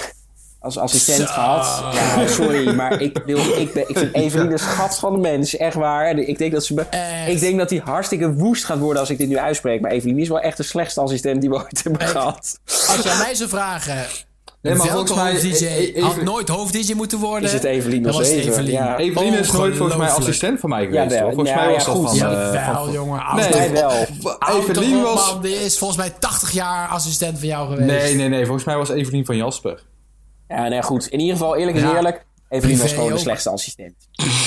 als 0.59 0.77
assistent 0.77 1.19
Zo. 1.27 1.33
gehad. 1.33 1.93
Ja, 1.93 2.27
sorry. 2.27 2.73
Maar 2.75 3.01
ik, 3.01 3.21
wil, 3.25 3.37
ik, 3.37 3.73
ben, 3.73 3.89
ik 3.89 3.97
vind 3.97 4.13
Eveline 4.23 4.51
een 4.51 4.59
schat 4.59 4.99
van 4.99 5.13
de 5.13 5.19
mens. 5.19 5.57
Echt 5.57 5.75
waar. 5.75 6.05
En 6.05 6.27
Ik 6.29 6.37
denk 6.37 6.51
dat 6.51 6.65
ze... 6.65 6.73
me- 6.73 7.27
ik 7.31 7.39
denk 7.39 7.57
dat 7.57 7.69
hij 7.69 7.81
hartstikke 7.85 8.33
woest 8.33 8.65
gaat 8.65 8.79
worden 8.79 8.99
als 8.99 9.09
ik 9.09 9.17
dit 9.17 9.27
nu 9.27 9.37
uitspreek. 9.37 9.81
Maar 9.81 9.91
Eveline 9.91 10.21
is 10.21 10.27
wel 10.29 10.39
echt 10.39 10.57
de 10.57 10.63
slechtste 10.63 11.01
assistent 11.01 11.41
die 11.41 11.49
we 11.49 11.55
ooit 11.55 11.83
hebben 11.83 12.01
Echt. 12.01 12.11
gehad. 12.11 12.59
Als 12.65 12.99
je 13.03 13.09
aan 13.09 13.17
mij 13.17 13.35
zou 13.35 13.49
vragen... 13.49 14.05
Nee, 14.61 14.75
maar 14.75 14.87
welke 14.87 15.07
volgens 15.13 15.41
mij- 15.41 15.49
hoofd-DJ 15.51 15.65
e- 15.65 15.91
e- 15.95 16.01
had 16.01 16.21
nooit 16.21 16.47
hoofd-DJ 16.49 16.93
moeten 16.93 17.19
worden? 17.19 17.43
Is 17.43 17.53
het 17.53 17.63
Evelien 17.63 18.01
nog 18.01 18.17
was? 18.17 18.27
Evelien. 18.29 18.71
Ja. 18.71 18.97
Evelien 18.97 19.33
is 19.33 19.51
nooit 19.51 19.75
volgens 19.77 19.97
mij 19.97 20.09
assistent 20.09 20.59
van 20.59 20.69
mij 20.69 20.85
geweest. 20.85 21.03
Jawel. 21.03 21.19
hoor. 21.21 21.33
Volgens 21.33 21.49
Ja, 21.49 21.55
mij 21.55 21.65
ja, 21.67 21.73
was 21.73 21.85
dat 21.85 21.95
goed. 21.95 22.07
van... 22.07 22.17
Ja, 22.17 22.51
eh, 22.51 22.73
wel, 22.73 22.83
van- 22.83 22.93
jongen. 22.93 23.21
Nee, 23.35 23.45
Hij 23.45 23.71
wel. 23.71 23.91
Evelien 24.59 25.01
was... 25.01 25.41
Die 25.41 25.63
is 25.63 25.77
volgens 25.77 25.99
mij 25.99 26.09
80 26.19 26.51
jaar 26.51 26.87
assistent 26.87 27.39
van 27.39 27.47
jou 27.47 27.69
geweest. 27.69 27.87
Nee, 28.03 28.15
nee, 28.15 28.29
nee. 28.29 28.43
Volgens 28.43 28.65
mij 28.65 28.77
was 28.77 28.89
Evelien 28.89 29.25
van 29.25 29.35
Jasper. 29.35 29.83
Ja, 30.49 30.67
nee, 30.67 30.81
goed. 30.81 31.07
In 31.07 31.19
ieder 31.19 31.35
geval, 31.37 31.55
eerlijk 31.55 31.77
is 31.77 31.83
Ja. 31.83 31.95
eerlijk. 31.95 32.25
Evelien 32.49 32.77
was 32.77 32.91
gewoon 32.93 33.11
de 33.13 33.17
slechtste 33.17 33.49
assistent. 33.49 33.93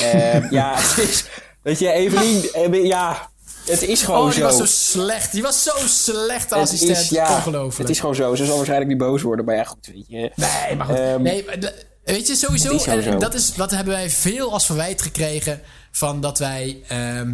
Eh, 0.03 0.51
ja, 0.51 0.75
het 0.81 0.99
is... 1.09 1.25
Weet 1.63 1.79
je, 1.79 1.91
Evelien... 1.93 2.53
eh, 2.53 2.85
ja, 2.85 3.31
het 3.67 3.83
is 3.83 4.03
gewoon 4.03 4.21
Oh, 4.21 4.31
die 4.31 4.35
zo. 4.41 4.43
was 4.45 4.57
zo 4.57 4.65
slecht. 4.65 5.33
Die 5.33 5.43
was 5.43 5.63
zo 5.63 5.73
slecht 5.87 6.53
assistent. 6.53 6.99
is, 6.99 7.09
ja, 7.09 7.35
Ongelooflijk. 7.35 7.79
Het 7.79 7.89
is 7.91 8.01
gewoon 8.01 8.15
zo. 8.15 8.35
Ze 8.35 8.45
zal 8.45 8.55
waarschijnlijk 8.57 8.91
niet 8.91 8.99
boos 9.01 9.23
worden. 9.23 9.45
Maar 9.45 9.55
ja, 9.55 9.65
goed, 9.65 9.87
weet 9.93 10.05
je. 10.09 10.33
Nee, 10.35 10.77
maar 10.77 10.87
goed. 10.87 10.97
Ehm, 10.99 11.23
nee, 11.23 11.45
maar 11.45 11.73
weet 12.05 12.27
je, 12.27 12.35
sowieso... 12.35 12.75
is 12.75 12.85
en- 12.87 12.93
en 12.97 13.03
zo. 13.03 13.19
dat, 13.19 13.35
is, 13.35 13.57
wat 13.57 13.71
hebben 13.71 13.95
wij 13.95 14.11
veel 14.11 14.53
als 14.53 14.67
verwijt 14.67 15.03
gekregen... 15.03 15.61
van 15.93 16.21
dat 16.21 16.39
wij 16.39 16.83
ehm, 16.89 17.31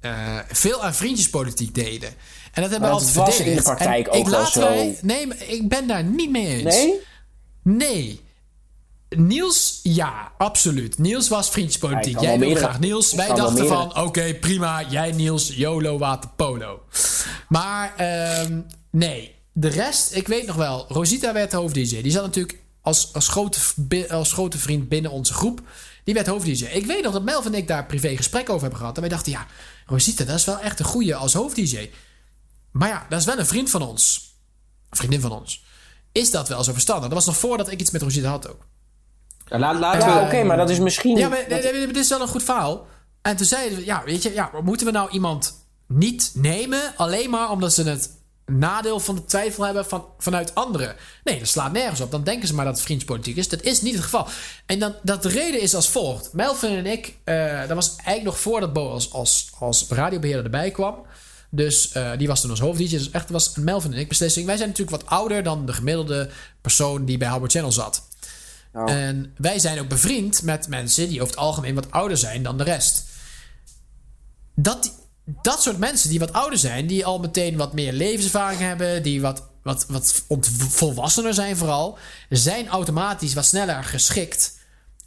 eh, 0.00 0.38
veel 0.48 0.84
aan 0.84 0.94
vriendjespolitiek 0.94 1.74
deden. 1.74 2.08
En 2.52 2.62
dat 2.62 2.70
hebben 2.70 2.88
we 2.90 2.94
dat 2.94 3.04
altijd 3.06 3.14
was 3.14 3.26
in 3.26 3.30
de 3.30 3.34
verdedigd. 3.36 3.64
praktijk 3.64 4.06
En 4.06 4.12
ook 4.12 4.26
ik 4.26 4.32
wel 4.32 4.46
zo. 4.46 4.60
wij- 4.60 4.98
nee, 5.02 5.26
maar 5.26 5.36
ik 5.46 5.68
ben 5.68 5.86
daar 5.86 6.04
niet 6.04 6.30
mee 6.30 6.46
eens. 6.46 6.62
Nee? 6.74 7.00
Nee. 7.64 8.20
Niels, 9.08 9.80
ja, 9.82 10.32
absoluut. 10.38 10.98
Niels 10.98 11.28
was 11.28 11.50
kan 12.12 12.22
jij 12.22 12.30
wel 12.30 12.38
wil 12.38 12.48
meerdere- 12.48 12.66
graag 12.66 12.80
Niels. 12.80 13.10
ik 13.10 13.16
Wij 13.16 13.34
dachten 13.34 13.66
van, 13.66 13.96
oké, 13.96 14.34
prima. 14.34 14.82
Jij 14.88 15.12
Niels, 15.12 15.48
YOLO, 15.48 15.98
waterpolo. 15.98 16.82
Maar 17.48 17.94
ehm, 17.96 18.60
nee, 18.90 19.34
de 19.52 19.68
rest, 19.68 20.14
ik 20.14 20.26
weet 20.28 20.46
nog 20.46 20.56
wel. 20.56 20.84
Rosita 20.88 21.32
werd 21.32 21.52
hoofd-dj. 21.52 22.02
Die 22.02 22.10
zat 22.12 22.22
natuurlijk 22.22 22.58
als, 22.80 23.12
als, 23.12 23.28
grote, 23.28 23.58
als 24.08 24.32
grote 24.32 24.58
vriend 24.58 24.88
binnen 24.88 25.10
onze 25.10 25.34
groep. 25.34 25.60
Die 26.04 26.14
werd 26.14 26.26
hoofd-dj. 26.26 26.64
Ik 26.64 26.86
weet 26.86 27.02
nog 27.02 27.12
dat 27.12 27.22
Melvin 27.24 27.52
en 27.52 27.58
ik 27.58 27.68
daar 27.68 27.86
privé 27.86 28.16
gesprek 28.16 28.48
over 28.48 28.60
hebben 28.60 28.78
gehad. 28.78 28.94
En 28.94 29.00
wij 29.00 29.10
dachten, 29.10 29.32
ja, 29.32 29.46
Rosita, 29.86 30.24
dat 30.24 30.38
is 30.38 30.44
wel 30.44 30.58
echt 30.58 30.78
een 30.78 30.84
goeie 30.84 31.14
als 31.16 31.32
hoofd-dj. 31.34 31.90
Maar 32.70 32.88
ja, 32.88 33.06
dat 33.08 33.18
is 33.20 33.26
wel 33.26 33.38
een 33.38 33.46
vriend 33.46 33.70
van 33.70 33.82
ons. 33.82 34.32
Een 34.90 34.96
vriendin 34.96 35.20
van 35.20 35.32
ons. 35.32 35.64
Is 36.14 36.30
dat 36.30 36.48
wel 36.48 36.64
zo 36.64 36.72
verstandig? 36.72 37.04
Dat 37.04 37.12
was 37.12 37.26
nog 37.26 37.36
voordat 37.36 37.70
ik 37.70 37.80
iets 37.80 37.90
met 37.90 38.02
Rosita 38.02 38.28
had 38.28 38.50
ook. 38.50 38.66
Ja, 39.46 39.58
laat, 39.58 39.78
laten 39.78 40.08
Ja, 40.08 40.18
we... 40.18 40.24
oké, 40.24 40.42
maar 40.42 40.56
dat 40.56 40.70
is 40.70 40.78
misschien... 40.78 41.16
Ja, 41.16 41.28
maar 41.28 41.44
dit 41.48 41.96
is 41.96 42.08
wel 42.08 42.20
een 42.20 42.28
goed 42.28 42.42
verhaal. 42.42 42.86
En 43.22 43.36
toen 43.36 43.46
zeiden 43.46 43.78
we, 43.78 43.84
ja, 43.84 44.02
weet 44.04 44.22
je, 44.22 44.32
ja, 44.32 44.50
moeten 44.62 44.86
we 44.86 44.92
nou 44.92 45.10
iemand 45.10 45.66
niet 45.86 46.30
nemen 46.34 46.80
alleen 46.96 47.30
maar 47.30 47.50
omdat 47.50 47.74
ze 47.74 47.82
het 47.82 48.10
nadeel 48.46 49.00
van 49.00 49.14
de 49.14 49.24
twijfel 49.24 49.64
hebben 49.64 49.86
van, 49.86 50.06
vanuit 50.18 50.54
anderen? 50.54 50.96
Nee, 51.24 51.38
dat 51.38 51.48
slaat 51.48 51.72
nergens 51.72 52.00
op. 52.00 52.10
Dan 52.10 52.24
denken 52.24 52.48
ze 52.48 52.54
maar 52.54 52.64
dat 52.64 52.74
het 52.74 52.84
vriendspolitiek 52.84 53.36
is. 53.36 53.48
Dat 53.48 53.62
is 53.62 53.82
niet 53.82 53.94
het 53.94 54.02
geval. 54.02 54.26
En 54.66 54.78
dan, 54.78 54.94
dat 55.02 55.22
de 55.22 55.28
reden 55.28 55.60
is 55.60 55.74
als 55.74 55.88
volgt. 55.88 56.32
Melvin 56.32 56.76
en 56.76 56.86
ik, 56.86 57.18
eh, 57.24 57.58
dat 57.58 57.74
was 57.74 57.88
eigenlijk 57.88 58.24
nog 58.24 58.40
voordat 58.40 58.72
Bo 58.72 58.90
als, 58.90 59.12
als, 59.12 59.50
als 59.58 59.86
radiobeheerder 59.88 60.44
erbij 60.44 60.70
kwam. 60.70 61.06
Dus 61.54 61.92
eh, 61.92 62.10
die 62.16 62.28
was 62.28 62.40
toen 62.40 62.50
als 62.50 62.60
hoofd-DJ. 62.60 62.96
Dus 62.96 63.10
echt 63.10 63.30
was 63.30 63.56
een 63.56 63.64
Melvin 63.64 63.92
en 63.92 63.98
ik 63.98 64.08
beslissing. 64.08 64.46
Wij 64.46 64.56
zijn 64.56 64.68
natuurlijk 64.68 65.02
wat 65.02 65.10
ouder 65.10 65.42
dan 65.42 65.66
de 65.66 65.72
gemiddelde 65.72 66.30
persoon 66.60 67.04
die 67.04 67.18
bij 67.18 67.28
Howard 67.28 67.52
Channel 67.52 67.72
zat. 67.72 68.02
Oh. 68.72 68.90
En 68.90 69.34
wij 69.36 69.58
zijn 69.58 69.80
ook 69.80 69.88
bevriend 69.88 70.42
met 70.42 70.68
mensen 70.68 71.08
die 71.08 71.20
over 71.20 71.34
het 71.34 71.42
algemeen 71.42 71.74
wat 71.74 71.90
ouder 71.90 72.16
zijn 72.16 72.42
dan 72.42 72.58
de 72.58 72.64
rest. 72.64 73.04
Dat, 74.54 74.92
dat 75.24 75.62
soort 75.62 75.78
mensen 75.78 76.10
die 76.10 76.18
wat 76.18 76.32
ouder 76.32 76.58
zijn, 76.58 76.86
die 76.86 77.06
al 77.06 77.18
meteen 77.18 77.56
wat 77.56 77.72
meer 77.72 77.92
levenservaring 77.92 78.60
hebben, 78.60 79.02
die 79.02 79.20
wat, 79.20 79.42
wat, 79.62 79.86
wat 79.88 80.22
volwassener 80.58 81.34
zijn 81.34 81.56
vooral, 81.56 81.98
zijn 82.28 82.68
automatisch 82.68 83.34
wat 83.34 83.44
sneller 83.44 83.84
geschikt 83.84 84.58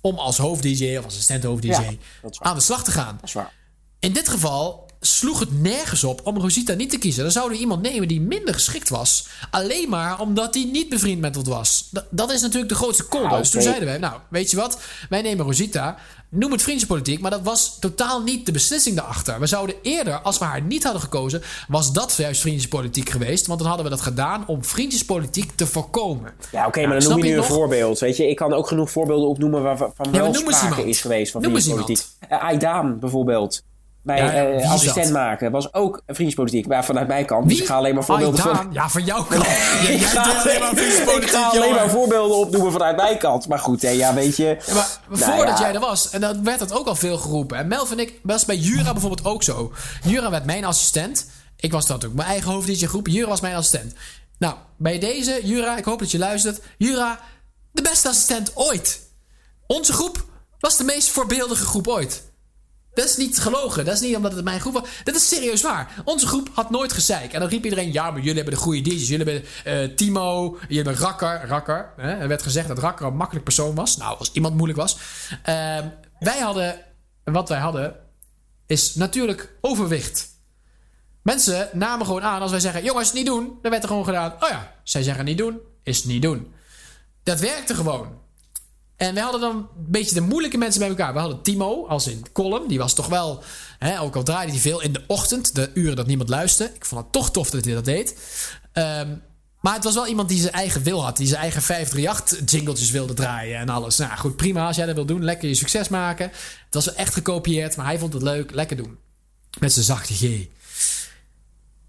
om 0.02 0.18
als 0.18 0.38
hoofd-DJ 0.38 0.98
of 0.98 1.06
assistent 1.06 1.44
hoofd-DJ 1.44 1.70
Ja, 1.70 1.92
aan 2.40 2.56
de 2.56 2.62
slag 2.62 2.84
te 2.84 2.92
gaan. 2.92 3.16
Dat 3.16 3.30
is 3.30 3.34
waar. 3.34 3.54
In 4.00 4.14
dit 4.14 4.30
geval 4.30 4.87
sloeg 5.00 5.40
het 5.40 5.62
nergens 5.62 6.04
op 6.04 6.22
om 6.24 6.38
Rosita 6.38 6.74
niet 6.74 6.90
te 6.90 6.98
kiezen. 6.98 7.24
Dan 7.24 7.32
zouden 7.32 7.56
we 7.56 7.62
iemand 7.62 7.82
nemen 7.82 8.08
die 8.08 8.22
minder 8.22 8.54
geschikt 8.54 8.90
was. 8.90 9.28
Alleen 9.52 9.90
maar 9.90 10.20
omdat 10.20 10.54
hij 10.54 10.64
niet 10.64 10.90
bevriend 10.90 11.22
met 11.22 11.38
ons 11.38 11.48
was. 11.48 11.88
Dat, 11.92 12.06
dat 12.10 12.32
is 12.32 12.42
natuurlijk 12.42 12.70
de 12.70 12.76
grootste 12.76 13.08
call. 13.08 13.24
Ah, 13.24 13.38
dus 13.38 13.50
toen 13.50 13.62
zeiden 13.62 13.86
wij, 13.86 13.98
nou, 13.98 14.20
weet 14.30 14.52
je 14.52 14.58
wat? 14.58 14.82
Wij 15.10 15.22
nemen 15.22 15.46
Rosita. 15.46 15.98
Noem 16.30 16.52
het 16.52 16.62
vriendjespolitiek, 16.62 17.20
maar 17.20 17.32
dat 17.32 17.42
was 17.42 17.80
totaal 17.80 18.24
niet 18.24 18.46
de 18.46 18.52
beslissing 18.52 18.96
daarachter. 18.96 19.40
We 19.40 19.46
zouden 19.46 19.76
eerder, 19.82 20.20
als 20.20 20.38
we 20.38 20.46
haar 20.46 20.62
niet 20.62 20.84
hadden 20.84 21.02
gekozen, 21.02 21.42
was 21.68 21.94
dat 21.94 22.16
juist 22.18 22.42
vriendjespolitiek 22.42 23.10
geweest. 23.10 23.48
Want 23.48 23.60
dan 23.60 23.68
hadden 23.68 23.86
we 23.86 23.92
dat 23.92 24.02
gedaan 24.02 24.48
om 24.48 24.64
vriendjespolitiek 24.64 25.52
te 25.56 25.66
voorkomen. 25.66 26.34
Ja, 26.52 26.68
oké, 26.68 26.80
Ja, 26.80 26.86
maar 26.86 26.94
dan 26.94 27.02
snap 27.02 27.18
noem 27.18 27.26
je 27.26 27.32
nu 27.32 27.38
een 27.38 27.44
voorbeeld. 27.44 28.00
Weet 28.00 28.18
je, 28.18 28.30
ik 28.30 28.36
kan 28.36 28.54
ook 28.54 28.68
genoeg 28.68 28.92
voorbeelden 28.92 29.30
opnoemen 29.30 29.64
waarvan 29.64 30.12
wel 30.12 30.26
eens 30.26 30.38
sprake 30.38 30.88
is 30.88 31.02
geweest 31.02 31.32
van 31.32 31.42
vriendjespolitiek. 31.42 32.06
Uh, 32.62 33.00
bijvoorbeeld. 33.00 33.64
Bij 34.08 34.18
Ja, 34.18 34.34
eh, 34.34 34.72
assistent 34.72 35.06
dat? 35.06 35.14
maken 35.14 35.52
was 35.52 35.74
ook 35.74 36.02
een 36.06 36.16
vriendjespolitiek. 36.16 36.68
Maar 36.68 36.86
vanuit 36.86 37.08
mijn 37.08 37.26
kant. 37.26 37.50
Dus 37.50 37.60
ik 37.60 37.66
ga 37.66 37.76
alleen 37.76 37.94
maar 37.96 38.04
voorbeelden 38.04 38.40
van... 38.40 38.68
Ja, 38.72 38.90
van 38.90 39.04
jouw 39.04 39.24
kant. 39.30 39.46
Ja, 39.46 39.90
Ik 39.90 40.02
ga, 40.02 40.22
alleen 40.22 40.60
maar 40.60 40.72
ik 40.72 40.78
vriendjespolitiek, 40.78 41.30
ga 41.30 41.48
alleen 41.48 41.74
maar 41.74 41.90
voorbeelden 41.90 42.38
opnoemen 42.38 42.72
vanuit 42.72 42.96
mijn 42.96 43.18
kant. 43.18 43.48
Maar 43.48 43.60
goed, 43.60 43.82
hè, 43.82 43.90
ja, 43.90 44.14
weet 44.14 44.36
je. 44.36 44.58
Ja, 44.66 44.74
maar 44.74 44.88
Nou 45.08 45.32
voordat 45.32 45.60
jij 45.60 45.74
er 45.74 45.80
was, 45.80 46.10
en 46.10 46.22
dan 46.22 46.44
werd 46.44 46.60
dat 46.60 46.74
ook 46.74 46.88
al 46.88 46.96
veel 46.96 47.18
geroepen. 47.18 47.58
En 47.58 47.68
Melvin 47.68 48.00
en 48.00 48.04
ik, 48.04 48.20
was 48.24 48.46
bij 48.46 48.56
Jura 48.56 48.92
bijvoorbeeld 48.92 49.26
ook 49.26 49.44
zo. 49.44 49.72
Jura 50.04 50.30
werd 50.30 50.46
mijn 50.46 50.66
assistent. 50.66 51.30
Ik 51.56 51.72
was 51.72 51.86
dan 51.86 51.96
natuurlijk 51.96 52.22
mijn 52.22 52.34
eigen 52.34 52.52
hoofd 52.52 52.86
groep. 52.86 53.08
Jura 53.08 53.28
was 53.28 53.42
mijn 53.42 53.56
assistent. 53.56 53.94
Nou, 54.38 54.56
bij 54.78 55.00
deze, 55.00 55.40
Jura, 55.44 55.78
ik 55.78 55.86
hoop 55.86 56.00
dat 56.00 56.12
je 56.12 56.18
luistert. 56.18 56.62
Jura, 56.78 57.20
de 57.72 57.82
beste 57.82 58.08
assistent 58.08 58.52
ooit. 58.54 59.00
Onze 59.68 59.94
groep 59.94 60.26
was 60.60 60.78
de 60.78 60.84
meest 60.84 61.10
voorbeeldige 61.10 61.66
groep 61.66 61.88
ooit. 61.88 62.24
Dat 62.98 63.06
is 63.06 63.18
niet 63.18 63.38
gelogen. 63.38 63.86
Dat 63.86 63.94
is 63.94 64.00
niet 64.00 64.16
omdat 64.16 64.32
het 64.32 64.44
mijn 64.44 64.60
groep 64.60 64.74
was. 64.74 64.84
Dat 65.04 65.16
is 65.16 65.28
serieus 65.28 65.62
waar. 65.62 66.02
Onze 66.04 66.28
groep 66.28 66.50
had 66.54 66.70
nooit 66.70 66.94
gezeik. 66.94 67.34
En 67.34 67.40
dan 67.40 67.50
riep 67.50 67.64
iedereen... 67.64 67.94
Ja, 67.94 68.12
maar 68.12 68.20
jullie 68.20 68.36
hebben 68.36 68.54
de 68.54 68.60
goede 68.60 68.82
DJ's. 68.82 69.08
Jullie 69.08 69.26
hebben 69.26 69.44
eh, 69.64 69.96
Timo. 69.96 70.58
Jullie 70.62 70.76
hebben 70.76 70.96
Rakker. 70.96 71.48
Rakker. 71.48 71.94
Hè? 71.98 72.12
Er 72.12 72.28
werd 72.28 72.42
gezegd 72.42 72.68
dat 72.68 72.80
Rakker 72.80 73.06
een 73.06 73.16
makkelijk 73.16 73.46
persoon 73.46 73.76
was. 73.76 73.98
Nou, 73.98 74.18
als 74.18 74.32
iemand 74.32 74.56
moeilijk 74.56 74.80
was. 74.80 74.98
Ehm, 75.44 75.88
wij 76.20 76.40
hadden... 76.40 76.80
Wat 77.24 77.50
wij 77.50 77.60
hadden... 77.60 77.96
Is 78.66 78.96
natuurlijk 78.96 79.56
overwicht. 79.62 80.30
Mensen 81.22 81.70
namen 81.74 82.06
gewoon 82.06 82.24
aan 82.24 82.42
als 82.42 82.52
wij 82.52 82.60
zeggen... 82.60 82.84
Jongens, 82.84 83.14
niet 83.14 83.26
doen. 83.26 83.60
Dan 83.62 83.72
werd 83.72 83.84
er 83.84 83.90
gewoon 83.90 84.06
gedaan... 84.06 84.34
Oh 84.40 84.50
ja, 84.50 84.76
zij 84.84 85.04
zeggen 85.04 85.26
niet 85.26 85.38
doen. 85.38 85.60
Is 85.84 86.04
niet 86.04 86.22
doen. 86.22 86.54
Dat 87.24 87.40
werkte 87.40 87.76
gewoon. 87.76 88.26
En 88.98 89.14
wij 89.14 89.24
hadden 89.24 89.42
dan 89.42 89.56
een 89.56 89.68
beetje 89.76 90.16
de 90.16 90.22
moeilijke 90.22 90.58
mensen 90.58 90.80
bij 90.80 90.90
elkaar. 90.90 91.14
We 91.14 91.20
hadden 91.20 91.42
Timo, 91.42 91.86
als 91.88 92.08
in 92.08 92.26
column. 92.34 92.68
Die 92.68 92.78
was 92.78 92.94
toch 92.94 93.08
wel, 93.08 93.44
hè, 93.80 94.02
ook 94.02 94.16
al 94.16 94.24
draaide 94.24 94.52
hij 94.52 94.62
veel 94.62 94.82
in 94.82 94.94
de 94.94 95.04
ochtend, 95.08 95.56
de 95.56 95.72
uren 95.74 95.96
dat 95.96 96.08
niemand 96.08 96.30
luisterde. 96.30 96.74
Ik 96.76 96.86
vond 96.86 97.02
het 97.02 97.12
toch 97.12 97.32
tof 97.32 97.50
dat 97.50 97.66
hij 97.66 97.74
dat 97.74 97.86
deed. 97.86 98.18
Ehm, 98.74 99.16
maar 99.62 99.74
het 99.74 99.84
was 99.84 99.94
wel 99.94 100.08
iemand 100.08 100.30
die 100.30 100.40
zijn 100.40 100.54
eigen 100.54 100.84
wil 100.84 101.04
had. 101.04 101.18
Die 101.18 101.28
zijn 101.28 101.42
eigen 101.42 101.62
538 101.62 102.52
jingletjes 102.52 102.92
wilde 102.92 103.14
draaien 103.14 103.60
en 103.60 103.70
alles. 103.70 103.98
Nou 103.98 104.18
goed, 104.18 104.36
prima. 104.36 104.68
Als 104.68 104.76
jij 104.76 104.86
dat 104.86 104.96
wil 104.96 105.06
doen, 105.06 105.24
lekker 105.24 105.48
je 105.48 105.56
succes 105.56 105.88
maken. 105.88 106.26
Het 106.66 106.74
was 106.74 106.86
wel 106.86 106.96
echt 106.96 107.14
gekopieerd, 107.14 107.76
maar 107.76 107.86
hij 107.86 108.00
vond 108.00 108.14
het 108.14 108.22
leuk. 108.22 108.54
Lekker 108.54 108.78
doen. 108.78 108.98
Met 109.60 109.74
zijn 109.74 109.86
zachte 109.86 110.14
G. 110.14 110.48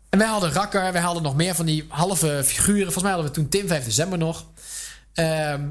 En 0.09 0.19
wij 0.19 0.29
hadden 0.29 0.53
Rakker. 0.53 0.93
Wij 0.93 1.03
hadden 1.03 1.23
nog 1.23 1.37
meer 1.37 1.55
van 1.55 1.67
die 1.67 1.85
halve 1.89 2.43
figuren. 2.45 2.83
Volgens 2.83 3.03
mij 3.03 3.13
hadden 3.13 3.31
we 3.31 3.37
toen 3.37 3.49
Tim 3.49 3.69
5 3.69 3.85
december 3.85 4.19
nog. 4.19 4.47
Ehm, 5.13 5.63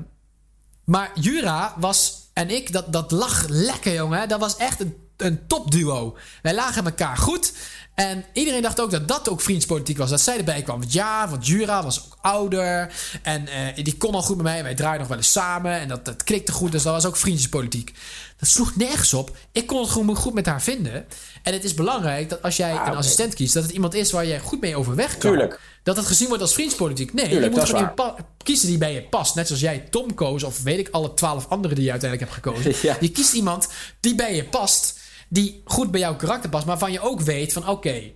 maar 0.90 1.12
Jura 1.20 1.74
was 1.78 2.30
en 2.34 2.50
ik, 2.50 2.72
dat, 2.72 2.94
dat 2.94 3.12
lag 3.12 3.48
lekker, 3.48 3.94
jongen. 3.94 4.30
Dat 4.30 4.40
was 4.40 4.58
echt 4.58 4.80
een, 4.80 4.96
een 5.18 5.48
topduo. 5.48 6.18
Wij 6.42 6.54
lagen 6.54 6.86
elkaar 6.86 7.18
goed. 7.18 7.54
En 7.98 8.26
iedereen 8.34 8.62
dacht 8.62 8.82
ook 8.82 8.92
dat 8.92 9.08
dat 9.08 9.30
ook 9.30 9.42
vriendspolitiek 9.42 9.98
was. 9.98 10.10
Dat 10.10 10.22
zij 10.22 10.38
erbij 10.38 10.62
kwam. 10.62 10.80
Want 10.80 10.94
ja, 10.94 11.30
want 11.30 11.48
Jura 11.48 11.84
was 11.84 12.06
ook 12.06 12.18
ouder. 12.22 12.94
En 13.22 13.48
eh, 13.48 13.84
die 13.84 13.98
kon 13.98 14.14
al 14.14 14.22
goed 14.22 14.36
met 14.36 14.46
mij. 14.46 14.64
Wij 14.64 14.76
draaiden 14.76 15.00
nog 15.00 15.08
wel 15.08 15.18
eens 15.18 15.32
samen. 15.32 15.72
En 15.72 15.88
dat, 15.88 16.06
dat 16.06 16.24
klikte 16.24 16.52
goed. 16.52 16.72
Dus 16.72 16.84
dat 16.84 16.94
was 16.94 17.06
ook 17.06 17.18
vriendjespolitiek. 17.18 17.94
Dat 18.40 18.50
sloeg 18.50 18.76
nergens 18.76 19.14
op. 19.14 19.38
Ik 19.52 19.68
kon 19.68 19.82
het 19.82 19.90
gewoon 19.90 20.16
goed 20.16 20.34
met 20.34 20.46
haar 20.46 20.62
vinden. 20.62 21.06
En 21.44 21.54
het 21.54 21.64
is 21.64 21.74
belangrijk 21.74 22.30
dat 22.30 22.42
als 22.42 22.58
jij 22.58 22.74
Ah, 22.74 22.88
een 22.88 22.96
assistent 22.96 23.34
kiest... 23.34 23.54
dat 23.54 23.64
het 23.64 23.72
iemand 23.72 23.94
is 23.94 24.12
waar 24.12 24.28
jij 24.28 24.40
goed 24.40 24.62
mee 24.62 24.76
overweg 24.76 25.18
kan. 25.18 25.32
Tuurlijk. 25.32 25.60
Dat 25.84 25.98
het 25.98 26.06
gezien 26.06 26.28
wordt 26.28 26.44
als 26.44 26.54
vriendspolitiek. 26.54 27.14
Nee, 27.14 27.28
Tuurlijk, 27.30 27.54
je 27.54 27.60
moet 27.60 27.70
gewoon 27.70 28.16
kiezen 28.44 28.68
die 28.68 28.78
bij 28.78 28.94
je 28.94 29.04
past. 29.04 29.36
Net 29.36 29.48
zoals 29.48 29.62
jij 29.62 29.80
Tom 29.90 30.14
koos. 30.14 30.44
Of 30.44 30.64
weet 30.64 30.80
ik, 30.80 30.90
alle 30.92 31.14
twaalf 31.14 31.46
anderen 31.50 31.76
die 31.76 31.86
je 31.86 31.92
uiteindelijk 31.92 32.32
hebt 32.32 32.46
gekozen. 32.46 32.74
Ja. 32.90 32.98
Je 33.00 33.10
kiest 33.12 33.34
iemand 33.34 33.68
die 34.00 34.16
bij 34.16 34.36
je 34.36 34.44
past. 34.44 35.00
Die 35.30 35.62
goed 35.66 35.92
bij 35.92 36.00
jouw 36.00 36.16
karakter 36.16 36.50
past. 36.50 36.66
Maar 36.66 36.78
van 36.78 36.92
je 36.92 37.00
ook 37.00 37.22
weet 37.22 37.54
van 37.54 37.68
oké... 37.68 38.12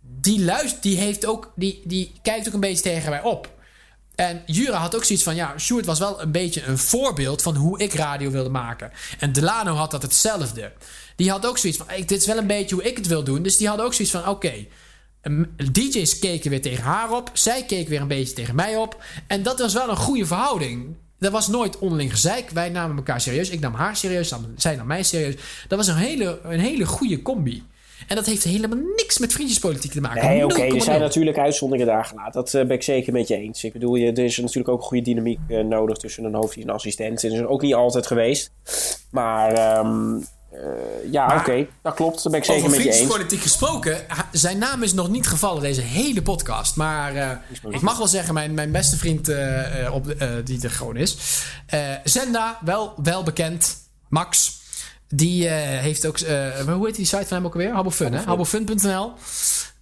die 0.00 0.44
luistert, 0.44 0.82
die 0.82 0.96
heeft 0.96 1.26
ook... 1.26 1.52
Die, 1.56 1.82
die 1.84 2.12
kijkt 2.22 2.46
ook 2.48 2.54
een 2.54 2.60
beetje 2.60 2.82
tegen 2.82 3.10
mij 3.10 3.22
op. 3.22 3.54
En 4.14 4.42
Jura 4.46 4.78
had 4.78 4.96
ook 4.96 5.04
zoiets 5.04 5.24
van... 5.24 5.34
Ja, 5.34 5.58
Sjoerd 5.58 5.86
was 5.86 5.98
wel 5.98 6.22
een 6.22 6.32
beetje 6.32 6.64
een 6.64 6.78
voorbeeld... 6.78 7.42
van 7.42 7.56
hoe 7.56 7.78
ik 7.78 7.94
radio 7.94 8.30
wilde 8.30 8.50
maken. 8.50 8.92
En 9.18 9.32
Delano 9.32 9.74
had 9.74 9.90
dat 9.90 10.02
hetzelfde. 10.02 10.72
Die 11.16 11.30
had 11.30 11.46
ook 11.46 11.58
zoiets 11.58 11.78
van... 11.78 11.88
"Hey, 11.88 12.04
dit 12.04 12.20
is 12.20 12.26
wel 12.26 12.38
een 12.38 12.46
beetje 12.46 12.74
hoe 12.74 12.84
ik 12.84 12.96
het 12.96 13.06
wil 13.06 13.24
doen. 13.24 13.42
Dus 13.42 13.56
die 13.56 13.68
had 13.68 13.80
ook 13.80 13.94
zoiets 13.94 14.14
van... 14.14 14.28
Oké, 14.28 14.66
um, 15.22 15.54
DJ's 15.72 16.18
keken 16.18 16.50
weer 16.50 16.62
tegen 16.62 16.84
haar 16.84 17.12
op. 17.12 17.30
Zij 17.32 17.64
keek 17.64 17.88
weer 17.88 18.00
een 18.00 18.08
beetje 18.08 18.34
tegen 18.34 18.54
mij 18.54 18.76
op. 18.76 19.04
En 19.26 19.42
dat 19.42 19.58
was 19.58 19.72
wel 19.72 19.88
een 19.88 19.96
goede 19.96 20.26
verhouding. 20.26 20.96
Er 21.18 21.30
was 21.30 21.48
nooit 21.48 21.78
onderling 21.78 22.10
gezeik. 22.10 22.50
Wij 22.50 22.68
namen 22.68 22.96
elkaar 22.96 23.20
serieus. 23.20 23.50
Ik 23.50 23.60
nam 23.60 23.74
haar 23.74 23.96
serieus. 23.96 24.34
Zij 24.56 24.76
nam 24.76 24.86
mij 24.86 25.02
serieus. 25.02 25.34
Dat 25.68 25.78
was 25.78 25.88
een 25.88 25.96
hele, 25.96 26.40
een 26.42 26.60
hele 26.60 26.86
goede 26.86 27.22
combi. 27.22 27.62
En 28.06 28.16
dat 28.16 28.26
heeft 28.26 28.44
helemaal 28.44 28.78
niks 28.96 29.18
met 29.18 29.32
vriendjespolitiek 29.32 29.92
te 29.92 30.00
maken. 30.00 30.28
Nee, 30.28 30.44
oké, 30.44 30.70
0,0. 30.70 30.74
er 30.74 30.82
zijn 30.82 31.00
natuurlijk 31.00 31.38
uitzonderingen 31.38 31.92
daar 31.94 32.04
gelaten. 32.04 32.32
Dat 32.32 32.54
eh, 32.54 32.66
ben 32.66 32.76
ik 32.76 32.82
zeker 32.82 33.12
met 33.12 33.28
je 33.28 33.36
eens. 33.36 33.64
Ik 33.64 33.72
bedoel, 33.72 33.94
je, 33.94 34.12
er 34.12 34.24
is 34.24 34.36
natuurlijk 34.36 34.68
ook 34.68 34.78
een 34.78 34.86
goede 34.86 35.02
dynamiek 35.02 35.38
eh, 35.48 35.64
nodig 35.64 35.96
tussen 35.96 36.24
een 36.24 36.34
hoofdje 36.34 36.62
en 36.62 36.68
een 36.68 36.74
assistent. 36.74 37.22
Dat 37.22 37.32
is 37.32 37.42
ook 37.42 37.62
niet 37.62 37.74
altijd 37.74 38.06
geweest. 38.06 38.52
Maar 39.10 39.52
ehm, 39.52 40.18
eh, 40.62 41.12
ja, 41.12 41.36
oké, 41.38 41.66
dat 41.82 41.94
klopt. 41.94 42.22
Dat 42.22 42.32
ben 42.32 42.40
ik 42.40 42.46
zeker 42.46 42.64
Over 42.64 42.76
met 42.76 42.80
je 42.80 42.86
eens. 42.86 42.96
vriendjespolitiek 42.96 43.42
gesproken, 43.42 44.00
zijn 44.32 44.58
naam 44.58 44.82
is 44.82 44.92
nog 44.92 45.08
niet 45.08 45.26
gevallen 45.26 45.62
deze 45.62 45.80
hele 45.80 46.22
podcast. 46.22 46.76
Maar 46.76 47.14
eh, 47.14 47.30
ik 47.70 47.80
mag 47.80 47.98
wel 47.98 48.06
zeggen, 48.06 48.34
mijn, 48.34 48.54
mijn 48.54 48.72
beste 48.72 48.96
vriend 48.96 49.28
eh, 49.28 49.92
op, 49.92 50.14
die 50.44 50.62
er 50.62 50.70
gewoon 50.70 50.96
is. 50.96 51.16
Zenda, 52.04 52.58
wel, 52.64 52.94
wel 53.02 53.22
bekend. 53.22 53.76
Max. 54.08 54.64
Die 55.08 55.48
heeft 55.48 56.06
ook... 56.06 56.18
hoe 56.66 56.86
heet 56.86 56.96
die 56.96 57.06
site 57.06 57.26
van 57.26 57.36
hem 57.36 57.46
ook 57.46 57.52
alweer? 57.52 57.72
Habofun, 57.72 58.12
hè? 58.12 58.22
Habofun.nl. 58.24 59.12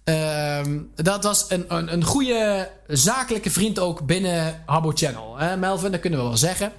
Ehm, 0.03 0.79
dat 0.95 1.23
was 1.23 1.45
een, 1.47 1.65
een, 1.67 1.93
een 1.93 2.03
goede 2.03 2.71
zakelijke 2.87 3.51
vriend 3.51 3.79
ook 3.79 4.05
binnen 4.05 4.63
Habbo 4.65 4.91
Channel. 4.93 5.37
Hè, 5.37 5.57
Melvin, 5.57 5.91
dat 5.91 5.99
kunnen 5.99 6.19
we 6.19 6.25
wel 6.25 6.37
zeggen. 6.37 6.73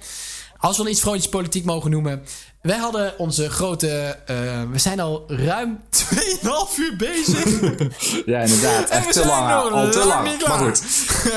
Als 0.57 0.77
we 0.77 0.83
dan 0.83 0.91
iets 0.91 1.01
vrolijks 1.01 1.29
politiek 1.29 1.65
mogen 1.65 1.91
noemen. 1.91 2.23
Wij 2.67 2.77
hadden 2.77 3.13
onze 3.19 3.49
grote... 3.49 3.87
eh, 4.25 4.35
we 4.71 4.77
zijn 4.79 4.99
al 4.99 5.23
ruim 5.27 5.79
2,5 5.95 6.09
uur 6.79 6.95
bezig. 6.97 7.45
Ja, 8.25 8.39
inderdaad. 8.39 8.89
En 8.89 8.99
we 8.99 9.05
Echt 9.05 9.07
te 9.07 9.13
zijn 9.13 9.27
lang. 9.27 9.51
Al 9.71 9.91
te 9.91 9.97
lang 9.97 10.09
lang. 10.09 10.23
niet 10.27 10.47
Maar 10.47 10.57
klaar. 10.57 10.69
goed, 10.69 10.79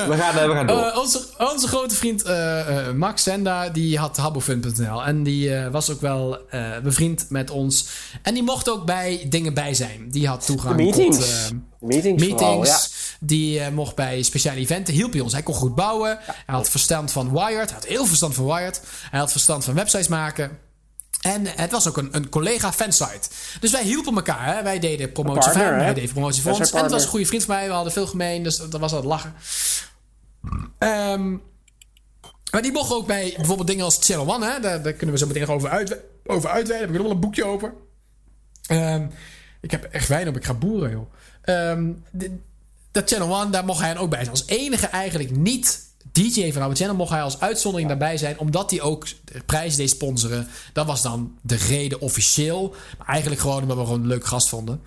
we 0.09 0.17
gaan, 0.17 0.39
eh, 0.39 0.47
we 0.49 0.53
gaan 0.55 0.67
door. 0.67 0.83
Eh, 0.87 0.99
onze, 0.99 1.21
onze 1.39 1.69
grote 1.69 1.95
vriend 1.95 2.23
eh, 2.23 2.87
eh, 2.89 2.95
Max 2.95 3.23
Senda, 3.23 3.69
die 3.69 3.99
had 3.99 4.17
habofun.nl. 4.17 5.05
En 5.05 5.23
die 5.23 5.55
eh, 5.57 5.71
was 5.71 5.91
ook 5.91 6.01
wel 6.01 6.39
eh, 6.49 6.79
bevriend 6.83 7.27
met 7.29 7.51
ons. 7.51 7.89
En 8.23 8.35
die 8.35 8.43
mocht 8.43 8.69
ook 8.71 8.85
bij 8.87 9.27
dingen 9.29 9.55
bij 9.55 9.75
zijn. 9.75 10.09
Die 10.11 10.29
had 10.29 10.47
toegang 10.47 10.77
De 10.77 10.83
meetings. 10.83 11.17
tot... 11.17 11.27
eh, 11.27 11.57
meetings, 11.81 12.21
meetings. 12.23 12.41
vooral, 12.41 12.65
ja. 12.67 12.79
Die 13.21 13.61
eh, 13.61 13.73
mocht 13.73 13.95
bij 13.95 14.23
speciale 14.23 14.59
eventen. 14.61 14.95
Hielp 14.95 15.13
hij 15.13 15.21
ons. 15.21 15.33
Hij 15.33 15.43
kon 15.43 15.55
goed 15.55 15.75
bouwen. 15.75 16.19
Hij 16.47 16.55
had 16.55 16.71
verstand 16.71 17.13
van 17.13 17.31
Wired. 17.33 17.69
Hij 17.71 17.75
had 17.75 17.87
heel 17.87 17.97
veel 17.97 18.07
verstand 18.07 18.35
van 18.35 18.45
Wired. 18.47 18.81
Hij 19.11 19.21
had 19.21 19.31
verstand 19.31 19.65
van 19.65 19.75
websites 19.75 20.09
maken. 20.09 20.59
En 21.21 21.47
het 21.47 21.71
was 21.71 21.89
ook 21.89 21.97
een, 21.97 22.09
een 22.13 22.29
collega 22.29 22.73
fansite. 22.73 23.29
Dus 23.61 23.71
wij 23.71 23.83
hielpen 23.83 24.15
elkaar. 24.15 24.57
Hè? 24.57 24.63
Wij 24.63 24.79
deden 24.79 25.13
promotie 25.13 25.53
van 25.53 25.61
hem. 25.61 25.79
Hij 25.79 25.95
deed 25.95 26.13
promotie 26.13 26.43
voor 26.43 26.51
Dat 26.51 26.61
ons. 26.61 26.71
En 26.71 26.83
het 26.83 26.91
was 26.93 27.03
een 27.03 27.09
goede 27.09 27.27
vriend 27.27 27.45
van 27.45 27.55
mij. 27.55 27.67
We 27.67 27.73
hadden 27.73 27.93
veel 27.93 28.07
gemeen. 28.07 28.43
Dus 28.43 28.57
dat 28.57 28.81
was 28.81 28.93
altijd 28.93 29.05
lachen. 29.05 29.35
Ehm, 30.79 31.31
maar 32.51 32.63
die 32.63 32.73
mocht 32.73 32.93
ook 32.93 33.07
bij 33.07 33.33
bijvoorbeeld 33.37 33.69
dingen 33.69 33.85
als 33.85 33.99
Channel 34.01 34.35
One. 34.35 34.51
Hè? 34.53 34.61
Daar, 34.61 34.83
daar 34.83 34.93
kunnen 34.93 35.15
we 35.15 35.21
zo 35.21 35.27
meteen 35.27 35.49
over, 35.49 35.69
uit, 35.69 35.97
over 36.27 36.49
uitweiden. 36.51 36.79
Heb 36.79 36.89
ik 36.89 36.95
nog 36.95 37.03
wel 37.03 37.11
een 37.11 37.21
boekje 37.21 37.45
over. 37.45 37.75
Ehm, 38.67 39.07
ik 39.61 39.71
heb 39.71 39.85
echt 39.85 40.09
wijn 40.09 40.29
op. 40.29 40.37
Ik 40.37 40.45
ga 40.45 40.55
boeren, 40.55 40.91
joh. 40.91 41.13
Ehm, 41.43 41.93
de- 42.11 42.39
dat 42.91 43.11
Channel 43.11 43.41
One, 43.41 43.51
daar 43.51 43.65
mocht 43.65 43.81
hij 43.81 43.99
ook 43.99 44.11
bij 44.11 44.19
zijn. 44.19 44.31
Als 44.31 44.47
enige 44.47 44.87
eigenlijk 44.87 45.31
niet 45.31 45.81
DJ 46.13 46.53
van 46.53 46.63
Oude 46.63 46.77
Channel 46.77 46.97
mocht 46.97 47.11
hij 47.11 47.23
als 47.23 47.41
uitzondering 47.41 47.89
daarbij 47.89 48.17
zijn. 48.17 48.39
Omdat 48.39 48.71
hij 48.71 48.81
ook 48.81 49.07
de 49.25 49.41
prijs 49.47 49.77
deed 49.77 49.91
sponsoren. 49.91 50.49
Dat 50.73 50.87
was 50.87 51.03
dan 51.03 51.39
de 51.43 51.57
reden 51.57 52.01
officieel. 52.01 52.75
Maar 52.99 53.07
eigenlijk 53.07 53.41
gewoon 53.41 53.63
omdat 53.63 53.77
we 53.77 53.85
gewoon 53.85 54.01
een 54.01 54.07
leuk 54.07 54.27
gast 54.27 54.49
vonden. 54.49 54.83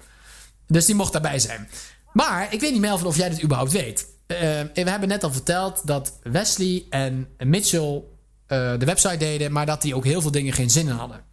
Dus 0.68 0.86
die 0.86 0.96
mocht 0.96 1.12
daarbij 1.12 1.40
zijn. 1.40 1.70
Maar 2.14 2.54
ik 2.54 2.60
weet 2.60 2.72
niet, 2.72 2.82
Melvin, 2.82 3.08
of 3.08 3.18
jij 3.18 3.30
dit 3.30 3.44
überhaupt 3.44 3.72
weet. 3.72 4.08
Eh, 4.26 4.38
we 4.74 4.90
hebben 4.90 5.10
net 5.10 5.24
al 5.24 5.32
verteld 5.32 5.82
dat 5.88 6.20
Wesley 6.24 6.86
en 6.90 7.28
Mitchell 7.38 8.02
eh, 8.48 8.74
de 8.78 8.86
website 8.86 9.18
deden, 9.18 9.52
maar 9.52 9.66
dat 9.66 9.82
die 9.82 9.96
ook 9.96 10.06
heel 10.06 10.22
veel 10.22 10.32
dingen 10.32 10.54
geen 10.54 10.70
zin 10.70 10.88
in 10.88 10.94
hadden. 10.94 11.24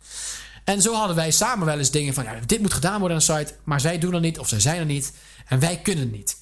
En 0.64 0.82
zo 0.82 0.94
hadden 0.94 1.16
wij 1.16 1.30
samen 1.30 1.66
wel 1.66 1.78
eens 1.78 1.90
dingen 1.90 2.14
van: 2.14 2.24
ja, 2.24 2.38
dit 2.46 2.60
moet 2.60 2.72
gedaan 2.72 2.98
worden 2.98 3.16
aan 3.16 3.36
een 3.36 3.38
site, 3.38 3.54
maar 3.64 3.80
zij 3.80 3.98
doen 3.98 4.14
er 4.14 4.20
niet 4.20 4.38
of 4.38 4.48
zij 4.48 4.60
zijn 4.60 4.78
er 4.78 4.84
niet 4.84 5.12
en 5.46 5.58
wij 5.58 5.80
kunnen 5.82 6.04
het 6.04 6.12
niet. 6.12 6.36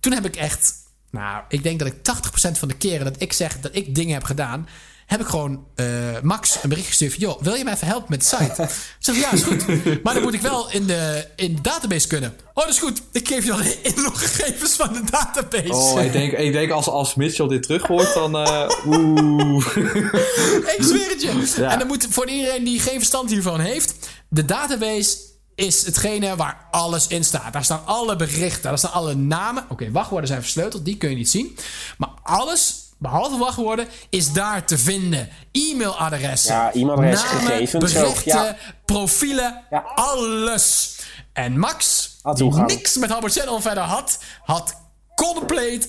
Toen 0.00 0.12
heb 0.12 0.24
ik 0.24 0.36
echt, 0.36 0.74
nou, 1.10 1.42
ik 1.48 1.62
denk 1.62 1.78
dat 1.78 1.88
ik 1.88 1.94
80% 1.94 2.58
van 2.58 2.68
de 2.68 2.74
keren 2.76 3.04
dat 3.04 3.14
ik 3.22 3.32
zeg 3.32 3.60
dat 3.60 3.70
ik 3.74 3.94
dingen 3.94 4.14
heb 4.14 4.24
gedaan, 4.24 4.68
heb 5.06 5.20
ik 5.20 5.26
gewoon 5.26 5.64
eh, 5.74 5.86
Max 6.22 6.58
een 6.62 6.68
bericht 6.68 6.86
gestuurd 6.88 7.12
van... 7.12 7.20
joh, 7.22 7.42
wil 7.42 7.54
je 7.54 7.64
mij 7.64 7.72
even 7.72 7.86
helpen 7.86 8.06
met 8.08 8.20
de 8.20 8.26
site? 8.26 8.62
Ik 8.98 8.98
zeg 8.98 9.16
ja, 9.16 9.32
is 9.32 9.42
goed. 9.42 9.66
Maar 10.02 10.14
dan 10.14 10.22
moet 10.22 10.34
ik 10.34 10.40
wel 10.40 10.70
in 10.70 10.86
de, 10.86 11.26
in 11.36 11.54
de 11.54 11.60
database 11.60 12.06
kunnen. 12.06 12.36
Oh, 12.54 12.64
dat 12.64 12.74
is 12.74 12.78
goed. 12.80 13.02
Ik 13.12 13.28
geef 13.28 13.44
je 13.44 13.50
dan 13.50 13.60
de 13.62 13.78
inloggegevens 13.82 14.72
van 14.72 14.92
de 14.92 15.02
database. 15.10 15.72
Oh, 15.72 16.02
ik 16.02 16.12
denk, 16.12 16.32
ik 16.32 16.52
denk 16.52 16.70
als, 16.70 16.86
als 16.88 17.14
Mitchell 17.14 17.48
dit 17.48 17.62
terug 17.62 17.86
hoort, 17.86 18.14
dan... 18.14 18.36
eh, 18.36 18.70
Oeh. 18.86 19.76
Ik 20.76 20.78
zweer 20.80 21.08
het 21.08 21.22
je. 21.22 21.52
Ja. 21.56 21.70
En 21.72 21.78
dan 21.78 21.86
moet 21.88 22.06
voor 22.10 22.28
iedereen 22.28 22.64
die 22.64 22.80
geen 22.80 22.98
verstand 22.98 23.30
hiervan 23.30 23.60
heeft... 23.60 23.94
de 24.28 24.44
database 24.44 25.16
is 25.54 25.84
hetgene 25.84 26.36
waar 26.36 26.66
alles 26.70 27.06
in 27.06 27.24
staat. 27.24 27.52
Daar 27.52 27.64
staan 27.64 27.82
alle 27.84 28.16
berichten, 28.16 28.62
daar 28.62 28.78
staan 28.78 28.92
alle 28.92 29.14
namen. 29.14 29.64
Oké, 29.68 29.90
wachtwoorden 29.90 30.28
zijn 30.28 30.42
versleuteld, 30.42 30.84
die 30.84 30.96
kun 30.96 31.10
je 31.10 31.16
niet 31.16 31.30
zien. 31.30 31.58
Maar 31.98 32.08
alles, 32.22 32.74
behalve 32.98 33.38
wachtwoorden, 33.38 33.88
is 34.10 34.32
daar 34.32 34.64
te 34.64 34.78
vinden. 34.78 35.28
E-mailadressen, 35.52 36.54
Ja, 36.54 36.72
e-mailadres, 36.72 37.22
namen, 37.22 37.40
gegevens 37.40 37.92
berichten, 37.92 38.44
ja. 38.44 38.56
profielen, 38.84 39.64
Ja. 39.70 39.84
alles. 39.94 40.98
En 41.32 41.58
Max, 41.58 42.08
Had 42.22 42.36
die 42.36 42.52
niks 42.52 42.96
met 42.96 43.12
Albert 43.12 43.32
Channel 43.32 43.60
verder 43.60 43.82
had... 43.82 44.18
had 44.44 44.76
compleet 45.20 45.88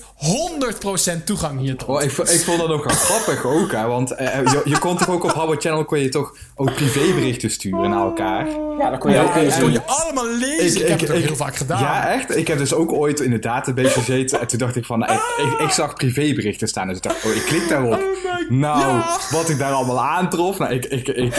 100% 1.20 1.24
toegang 1.24 1.60
hiertoe. 1.60 1.88
Oh, 1.88 2.02
ik, 2.02 2.10
ik 2.10 2.40
vond 2.40 2.58
dat 2.58 2.70
ook 2.70 2.84
wel 2.84 2.94
grappig 3.08 3.44
ook, 3.44 3.72
hè. 3.72 3.86
Want 3.86 4.10
eh, 4.14 4.44
je, 4.44 4.60
je 4.64 4.78
kon 4.78 4.96
toch 4.96 5.08
ook 5.08 5.24
op 5.24 5.32
Howard 5.32 5.62
Channel 5.62 5.84
kon 5.84 5.98
je 5.98 6.08
toch 6.08 6.34
ook 6.54 6.74
privéberichten 6.74 7.50
sturen 7.50 7.90
naar 7.90 8.04
elkaar. 8.04 8.46
Ja, 8.78 8.90
dan 8.90 8.98
kon 8.98 9.10
je 9.10 9.16
Ja, 9.16 9.22
ook 9.22 9.34
Dat 9.34 9.42
eens 9.42 9.54
kon 9.54 9.62
doen. 9.62 9.72
je 9.72 9.82
allemaal 9.86 10.28
lezen. 10.28 10.80
Ik, 10.80 10.88
heb 10.88 11.00
het 11.00 11.10
ook 11.10 11.16
heel 11.16 11.36
vaak 11.36 11.56
gedaan. 11.56 11.80
Ja, 11.82 12.08
echt. 12.08 12.36
Ik 12.36 12.48
heb 12.48 12.58
dus 12.58 12.74
ook 12.74 12.92
ooit 12.92 13.20
in 13.20 13.30
de 13.30 13.38
database 13.38 13.90
gezeten. 13.90 14.40
En 14.40 14.46
toen 14.46 14.58
dacht 14.58 14.76
ik 14.76 14.84
van, 14.84 14.98
nou, 14.98 15.12
ik, 15.12 15.20
ik, 15.52 15.58
ik 15.58 15.70
zag 15.70 15.94
privéberichten 15.94 16.68
staan. 16.68 16.86
Dus 16.88 16.96
ik 16.96 17.02
dacht, 17.02 17.24
oh, 17.24 17.34
ik 17.34 17.42
klik 17.42 17.68
daarop. 17.68 17.92
Oh 17.92 18.50
nou, 18.50 18.80
ja. 18.80 19.18
wat 19.30 19.48
ik 19.48 19.58
daar 19.58 19.72
allemaal 19.72 20.00
aantrof. 20.00 20.58
Nou, 20.58 20.72
ik, 20.72 20.84
ik, 20.84 21.08
ik, 21.08 21.34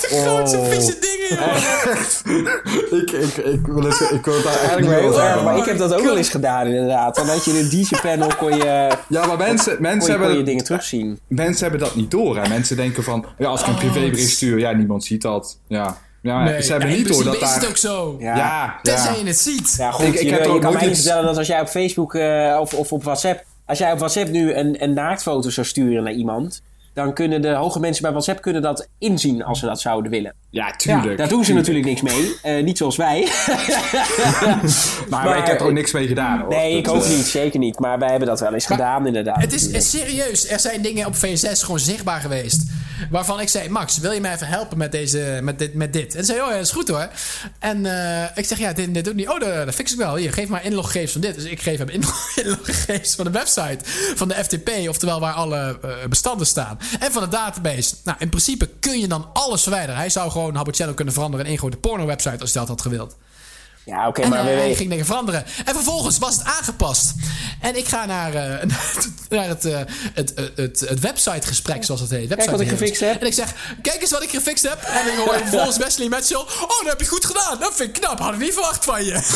De 0.00 0.06
grootste 0.24 0.58
Oh. 0.58 0.66
vieze 0.68 0.96
dingen. 1.00 1.16
ik, 3.00 3.10
ik, 3.10 3.36
ik, 3.36 3.66
wil 3.66 3.86
ik 3.86 4.24
wil 4.24 4.34
het 4.34 4.44
daar 4.44 4.52
echt 4.52 4.62
Eigenlijk 4.62 5.00
heel 5.00 5.08
over 5.08 5.20
erg, 5.20 5.26
hebben. 5.26 5.44
maar 5.44 5.56
ik 5.58 5.64
heb 5.64 5.78
dat 5.78 5.94
ook 5.94 6.04
wel 6.04 6.16
eens 6.16 6.28
gedaan 6.28 6.66
inderdaad. 6.66 7.14
Dan 7.16 7.26
had 7.28 7.44
je 7.44 7.50
in 7.50 7.56
een 7.64 7.68
DJ-panel 7.70 8.28
kon 8.36 8.56
je, 8.56 8.88
Ja, 9.08 9.26
maar 9.26 9.36
mensen, 9.36 9.72
kon 9.72 9.82
mensen, 9.82 10.10
kon 10.12 10.20
hebben, 10.20 10.38
je 10.38 10.44
dingen 10.44 10.64
terugzien. 10.64 11.18
mensen 11.28 11.62
hebben 11.62 11.80
dat 11.88 11.94
niet 11.96 12.10
door. 12.10 12.38
Hè. 12.42 12.48
Mensen 12.48 12.76
denken 12.76 13.02
van, 13.02 13.24
ja, 13.38 13.46
als 13.48 13.60
ik 13.60 13.66
een 13.66 13.72
Oh, 13.72 13.78
privébericht 13.78 14.30
stuur, 14.30 14.58
ja, 14.58 14.72
niemand 14.72 15.04
ziet 15.04 15.22
dat. 15.22 15.58
Ja, 15.66 15.96
ja 16.22 16.42
Nee, 16.44 16.62
ze 16.62 16.70
hebben 16.70 16.90
ja, 16.90 16.96
niet 16.96 17.08
door 17.08 17.24
dat 17.24 17.38
principe 17.38 17.44
is 17.44 17.50
daar... 17.52 17.60
het 17.60 17.68
ook 17.70 17.76
zo. 17.76 18.16
Ja. 18.18 18.36
Ja, 18.36 18.78
Tenzij 18.82 19.12
ja. 19.12 19.18
je 19.18 19.24
het 19.26 19.38
ziet. 19.38 19.74
Ja, 19.78 19.90
goed. 19.90 20.06
Ik- 20.06 20.14
ik 20.14 20.20
je, 20.22 20.30
heb 20.32 20.44
je 20.44 20.48
ook 20.48 20.60
kan 20.60 20.72
mij 20.72 20.80
niet 20.82 20.90
iets- 20.90 21.00
vertellen 21.00 21.26
dat 21.26 21.36
als 21.36 21.46
jij 21.46 21.60
op 21.60 21.68
Facebook 21.68 22.14
eh, 22.14 22.56
of, 22.60 22.74
of 22.74 22.92
op 22.92 23.04
WhatsApp... 23.04 23.44
Als 23.66 23.78
jij 23.78 23.92
op 23.92 23.98
WhatsApp 23.98 24.30
nu 24.30 24.52
een, 24.54 24.82
een 24.82 24.92
naaktfoto 24.94 25.50
zou 25.50 25.66
sturen 25.66 26.02
naar 26.02 26.12
iemand... 26.12 26.62
dan 27.04 27.12
kunnen 27.14 27.42
de 27.42 27.48
hoge 27.52 27.80
mensen 27.80 28.02
bij 28.02 28.10
WhatsApp 28.10 28.42
kunnen 28.42 28.62
dat 28.62 28.88
inzien 28.98 29.44
als 29.44 29.58
ze 29.58 29.66
dat 29.66 29.80
zouden 29.80 30.10
willen. 30.10 30.34
Ja, 30.50 30.70
tuurlijk. 30.76 31.18
Daar 31.18 31.28
doen 31.28 31.44
ze 31.44 31.52
tuurlijk. 31.52 31.66
natuurlijk 31.68 32.02
niks 32.02 32.14
mee. 32.42 32.56
Eh, 32.56 32.64
niet 32.64 32.78
zoals 32.78 32.96
wij. 32.96 33.28
Maar, 35.08 35.24
Maar- 35.24 35.38
ik 35.38 35.46
heb 35.46 35.60
er 35.60 35.66
ook 35.66 35.72
niks 35.72 35.92
mee 35.92 36.06
gedaan, 36.06 36.40
hoor. 36.40 36.48
nee, 36.48 36.76
ik 36.76 36.88
ook 36.88 37.02
eh, 37.02 37.08
niet. 37.08 37.26
Zeker 37.26 37.58
niet. 37.58 37.78
Maar 37.78 37.98
wij 37.98 38.08
hebben 38.10 38.28
dat 38.28 38.40
wel 38.40 38.54
eens 38.54 38.68
Maar 38.68 38.78
gedaan, 38.78 39.06
inderdaad. 39.06 39.40
Het 39.40 39.52
is, 39.52 39.68
is 39.68 39.90
serieus. 39.90 40.48
Er 40.48 40.60
zijn 40.60 40.82
dingen 40.82 41.06
op 41.06 41.16
VSS 41.16 41.62
gewoon 41.62 41.78
zichtbaar 41.80 42.20
geweest. 42.20 42.62
Waarvan 43.10 43.40
ik 43.40 43.48
zei: 43.48 43.68
Max, 43.68 43.98
wil 43.98 44.12
je 44.12 44.20
mij 44.20 44.32
even 44.34 44.46
helpen 44.46 44.78
met, 44.78 44.92
deze, 44.92 45.38
met, 45.42 45.58
dit, 45.58 45.74
met 45.74 45.92
dit? 45.92 46.14
En 46.14 46.24
zei: 46.24 46.40
Oh 46.40 46.46
ja, 46.46 46.52
dat 46.52 46.62
is 46.64 46.70
goed 46.72 46.88
hoor. 46.88 47.08
En 47.58 47.86
eh, 47.86 48.24
ik 48.34 48.44
zeg: 48.44 48.58
Ja, 48.58 48.72
dit, 48.72 48.94
dit 48.94 49.04
doet 49.04 49.14
niet. 49.14 49.28
Oh, 49.28 49.40
dat, 49.40 49.64
dat 49.66 49.74
fix 49.74 49.92
ik 49.92 49.98
wel. 49.98 50.16
Hier, 50.16 50.32
geef 50.32 50.48
maar 50.48 50.64
inloggegevens 50.64 51.12
van 51.12 51.20
dit. 51.20 51.34
Dus 51.34 51.44
ik 51.44 51.60
geef 51.60 51.78
hem 51.78 51.88
inlog- 51.88 52.30
inloggegevens 52.44 53.14
van 53.14 53.24
de 53.24 53.30
website 53.30 53.78
van 54.14 54.28
de 54.28 54.34
FTP. 54.34 54.70
Oftewel 54.88 55.20
waar 55.20 55.32
alle 55.32 55.78
eh, 55.82 55.88
bestanden 56.08 56.46
staan. 56.46 56.78
En 57.00 57.12
van 57.12 57.22
de 57.22 57.28
database. 57.28 57.94
Nou, 58.04 58.18
in 58.20 58.28
principe 58.28 58.68
kun 58.80 59.00
je 59.00 59.08
dan 59.08 59.30
alles 59.32 59.62
verwijderen. 59.62 59.96
Hij 59.96 60.10
zou 60.10 60.30
gewoon 60.30 60.54
Habbo 60.54 60.94
kunnen 60.94 61.14
veranderen 61.14 61.44
in 61.44 61.50
één 61.50 61.60
grote 61.60 61.76
porno-website 61.76 62.40
als 62.40 62.52
hij 62.52 62.60
dat 62.60 62.68
had 62.68 62.82
gewild. 62.82 63.16
Ja, 63.88 64.08
oké, 64.08 64.22
En 64.22 64.28
maar 64.28 64.38
eh, 64.38 64.44
we 64.44 64.50
hij 64.50 64.60
weten... 64.60 64.76
ging 64.76 64.90
dingen 64.90 65.06
veranderen. 65.06 65.44
En 65.64 65.74
vervolgens 65.74 66.18
was 66.18 66.34
het 66.34 66.44
aangepast. 66.44 67.14
En 67.60 67.76
ik 67.76 67.88
ga 67.88 68.06
naar, 68.06 68.34
eh, 68.34 68.68
naar 69.28 69.48
het, 69.48 69.64
eh, 69.64 69.78
het, 70.14 70.32
het, 70.54 70.80
het, 70.80 71.00
websitegesprek, 71.00 71.84
zoals 71.84 72.00
het 72.00 72.10
heet. 72.10 72.28
Website 72.28 72.50
wat 72.50 72.60
ik 72.60 72.68
gefixt 72.68 73.00
heb. 73.00 73.20
En 73.20 73.26
ik 73.26 73.32
zeg, 73.32 73.54
kijk 73.82 74.00
eens 74.00 74.10
wat 74.10 74.22
ik 74.22 74.30
gefixt 74.30 74.68
heb. 74.68 74.82
En 74.82 75.06
ik 75.06 75.18
hoor 75.18 75.34
vervolgens 75.48 75.76
Wesley 75.76 76.08
Mitchell. 76.08 76.36
Oh, 76.36 76.68
dat 76.68 76.86
heb 76.86 77.00
je 77.00 77.06
goed 77.06 77.24
gedaan. 77.24 77.58
Dat 77.60 77.74
vind 77.74 77.96
ik 77.96 78.02
knap. 78.02 78.18
Had 78.18 78.32
ik 78.32 78.38
niet 78.38 78.52
verwacht 78.52 78.84
van 78.84 79.04
je. 79.04 79.12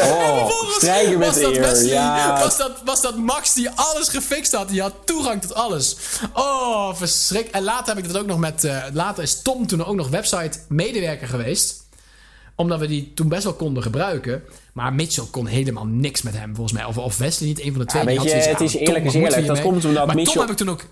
Oh, 0.00 0.50
strijken 0.76 1.18
met 1.18 1.28
was 1.28 1.40
dat. 1.40 1.56
Wesley, 1.56 1.92
Ja, 1.92 2.40
was, 2.40 2.56
dat, 2.56 2.72
was 2.84 3.00
dat 3.00 3.16
Max 3.16 3.52
die 3.52 3.70
alles 3.74 4.08
gefixt 4.08 4.52
had. 4.52 4.68
Die 4.68 4.80
had 4.80 4.92
toegang 5.04 5.40
tot 5.40 5.54
alles. 5.54 5.96
Oh, 6.34 6.94
verschrik. 6.94 7.48
En 7.50 7.62
later 7.62 7.94
heb 7.94 8.04
ik 8.04 8.12
dat 8.12 8.22
ook 8.22 8.26
nog 8.26 8.38
met... 8.38 8.68
later 8.92 9.22
is 9.22 9.42
Tom 9.42 9.66
toen 9.66 9.84
ook 9.84 9.94
nog 9.94 10.08
website 10.08 10.58
medewerker 10.68 11.28
geweest 11.28 11.80
omdat 12.60 12.80
we 12.80 12.86
die 12.86 13.12
toen 13.14 13.28
best 13.28 13.44
wel 13.44 13.52
konden 13.52 13.82
gebruiken. 13.82 14.42
Maar 14.72 14.92
Mitchell 14.92 15.24
kon 15.30 15.46
helemaal 15.46 15.86
niks 15.86 16.22
met 16.22 16.36
hem, 16.36 16.54
volgens 16.54 16.76
mij. 16.76 16.84
Of, 16.84 16.98
of 16.98 17.18
Wesley 17.18 17.48
niet, 17.48 17.60
een 17.60 17.70
van 17.70 17.80
de 17.80 17.86
twee. 17.86 18.02
Ja, 18.02 18.08
die 18.08 18.16
had 18.18 18.26
je, 18.26 18.30
zoiets, 18.30 18.48
het 18.48 18.60
is 18.60 18.74
ah, 18.74 18.80
eerlijk 18.80 18.98
Tom, 18.98 19.06
is 19.06 19.12
we 19.12 19.18
eerlijk. 19.18 19.46
Dat 19.46 19.60
komt 19.60 19.84
omdat 19.84 20.06
maar 20.06 20.14
Mitchell- 20.14 20.32
Tom 20.34 20.42
heb 20.42 20.50
ik 20.50 20.56
toen 20.56 20.68
ook... 20.68 20.84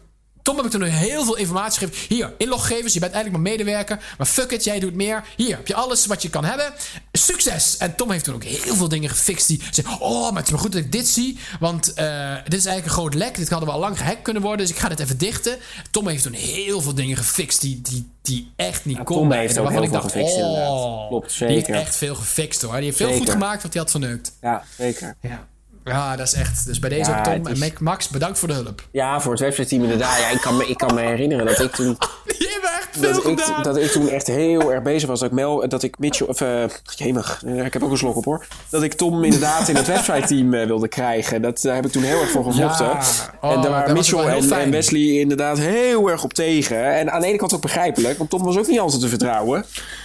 Tom 0.49 0.57
heb 0.57 0.67
ik 0.67 0.71
toen 0.73 0.83
heel 0.83 1.25
veel 1.25 1.37
informatie 1.37 1.87
gegeven. 1.87 2.15
Hier, 2.17 2.33
inloggegevens. 2.39 2.93
Je 2.95 3.01
bent 3.01 3.13
eigenlijk 3.13 3.43
maar 3.45 3.53
medewerker. 3.53 4.15
Maar 4.19 4.27
fuck 4.27 4.51
it, 4.51 4.65
jij 4.65 4.79
doet 4.81 4.95
meer. 4.95 5.25
Hier 5.37 5.57
heb 5.57 5.67
je 5.67 5.75
alles 5.75 6.07
wat 6.07 6.23
je 6.23 6.31
kan 6.31 6.45
hebben. 6.45 6.73
Succes! 7.13 7.77
En 7.77 7.95
Tom 7.97 8.11
heeft 8.11 8.25
toen 8.25 8.35
ook 8.35 8.45
heel 8.45 8.75
veel 8.77 8.89
dingen 8.89 9.11
gefixt. 9.11 9.49
Die 9.49 9.63
zei, 9.71 9.87
oh, 10.01 10.23
maar 10.29 10.37
het 10.37 10.45
is 10.45 10.51
maar 10.51 10.61
goed 10.61 10.73
dat 10.73 10.81
ik 10.81 10.93
dit 10.93 11.09
zie. 11.09 11.39
Want 11.61 11.93
eh, 11.95 12.35
dit 12.45 12.59
is 12.59 12.67
eigenlijk 12.67 12.85
een 12.85 12.91
groot 13.03 13.15
lek. 13.15 13.37
Dit 13.37 13.49
hadden 13.49 13.69
we 13.69 13.75
al 13.75 13.81
lang 13.81 13.99
gehackt 13.99 14.23
kunnen 14.23 14.43
worden. 14.43 14.67
Dus 14.67 14.75
ik 14.75 14.81
ga 14.81 14.89
dit 14.89 15.01
even 15.01 15.19
dichten. 15.19 15.57
Tom 15.91 16.09
heeft 16.09 16.23
toen 16.23 16.33
heel 16.33 16.81
veel 16.81 16.95
dingen 16.95 17.17
gefixt 17.17 17.61
die, 17.61 17.81
die, 17.83 18.11
die 18.23 18.53
echt 18.57 18.85
niet 18.85 18.97
Ja, 18.97 19.03
konden. 19.03 19.29
Tom 19.29 19.39
heeft 19.39 19.59
ook 19.59 19.71
heel 19.71 19.83
ik 19.83 19.89
veel 19.91 20.01
dacht, 20.01 20.13
gefixt, 20.13 20.35
oh, 20.37 20.41
inderdaad. 20.47 21.09
Klopt, 21.09 21.39
Die 21.39 21.49
heeft 21.49 21.67
zeker. 21.67 21.81
echt 21.81 21.97
veel 21.97 22.15
gefixt 22.15 22.63
hoor. 22.63 22.75
Die 22.75 22.85
heeft 22.85 22.97
veel 22.97 23.07
Zeker. 23.07 23.23
goed 23.23 23.33
gemaakt 23.33 23.63
wat 23.63 23.73
hij 23.73 23.83
had 23.83 23.91
verneukt. 23.91 24.33
ja, 24.41 24.63
zeker. 24.79 25.17
Ja. 25.21 25.47
Ja, 25.89 26.17
dat 26.17 26.27
is 26.27 26.35
echt. 26.35 26.67
Dus 26.67 26.79
bij 26.79 26.91
deze 26.91 27.11
Ja, 27.11 27.19
ook 27.19 27.25
Tom 27.25 27.47
en 27.47 27.73
Max, 27.81 28.09
bedankt 28.09 28.39
voor 28.39 28.49
de 28.49 28.55
hulp. 28.55 28.83
Ja, 28.91 29.21
voor 29.21 29.33
het 29.33 29.41
website-team 29.41 29.83
inderdaad. 29.83 30.19
Ja, 30.19 30.29
ik, 30.29 30.41
kan 30.41 30.57
me, 30.57 30.67
ik 30.67 30.77
kan 30.77 30.95
me 30.95 31.01
herinneren 31.01 31.47
dat 31.47 31.61
ik 31.61 31.73
toen... 31.73 31.97
Die 32.39 32.49
hebben 32.51 32.71
echt 32.71 32.89
veel 32.91 33.13
Dat 33.13 33.27
ik, 33.27 33.41
gedaan. 33.41 33.63
dat 33.63 33.77
ik 33.77 33.91
toen 33.91 34.09
echt 34.09 34.27
heel 34.27 34.73
erg 34.73 34.83
bezig 34.83 35.09
was. 35.09 35.21
Dat 35.21 35.29
ik, 35.29 35.35
Mel, 35.35 35.69
dat 35.69 35.83
ik 35.83 35.99
Mitchell... 35.99 36.27
Of, 36.27 36.41
eh 36.41 36.65
jemig, 36.97 37.43
eh, 37.47 37.65
ik 37.65 37.73
heb 37.73 37.83
ook 37.83 37.91
een 37.91 37.97
slok 37.99 38.17
op 38.17 38.25
hoor. 38.25 38.47
Dat 38.71 38.83
ik 38.83 38.93
Tom 38.95 39.25
inderdaad 39.25 39.69
in 39.69 39.77
het 39.77 39.87
website-team 39.97 40.55
eh, 40.55 40.67
wilde 40.67 40.89
krijgen. 40.89 41.43
Dat, 41.43 41.61
daar 41.63 41.75
heb 41.75 41.87
ik 41.87 41.93
toen 41.93 42.03
heel 42.03 42.21
erg 42.21 42.31
voor 42.31 42.45
gevochten. 42.45 42.87
Ja. 42.87 43.01
Oh, 43.41 43.53
en 43.53 43.61
daar 43.61 43.71
waren 43.71 43.93
Mitchell 43.95 44.41
en, 44.51 44.71
Wesley 44.71 45.01
inderdaad 45.01 45.59
heel 45.59 46.11
erg 46.11 46.25
op 46.25 46.33
tegen. 46.33 46.85
En 46.95 47.13
aan 47.13 47.21
de 47.21 47.27
ene 47.27 47.37
kant 47.37 47.55
ook 47.55 47.63
begrijpelijk. 47.63 48.19
Want 48.19 48.31
Tom 48.31 48.43
was 48.43 48.59
ook 48.59 48.67
niet 48.67 48.81
altijd 48.81 49.01
te 49.01 49.09
vertrouwen. 49.09 49.65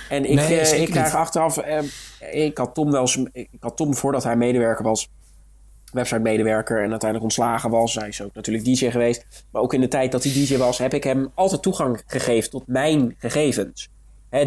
En 0.10 0.26
ik, 0.30 0.36
Nee, 0.36 0.60
eh, 0.60 0.82
ik 0.82 0.90
krijg 0.90 1.06
niet. 1.06 1.16
achteraf... 1.16 1.58
eh, 1.58 1.80
ik 2.32 2.58
had 2.58 2.74
Tom 2.74 2.92
wel 2.92 3.02
eens... 3.02 3.18
Ik 3.34 3.50
had 3.60 3.78
Tom 3.78 3.96
voordat 3.96 4.24
hij 4.24 4.36
medewerker 4.36 4.84
was 4.84 5.10
website-medewerker 5.94 6.76
en 6.78 6.90
uiteindelijk 6.90 7.24
ontslagen 7.24 7.70
was. 7.70 7.96
Hij 7.96 8.08
is 8.08 8.22
ook 8.22 8.34
natuurlijk 8.36 8.66
DJ 8.66 8.90
geweest. 8.90 9.26
Maar 9.52 9.62
ook 9.62 9.74
in 9.74 9.82
de 9.82 9.88
tijd 9.88 10.12
dat 10.12 10.24
hij 10.24 10.34
DJ 10.34 10.58
was, 10.58 10.78
heb 10.78 10.94
ik 10.94 11.04
hem 11.04 11.32
altijd 11.36 11.62
toegang 11.62 12.04
gegeven 12.08 12.50
tot 12.50 12.68
mijn 12.68 13.16
gegevens. 13.18 13.92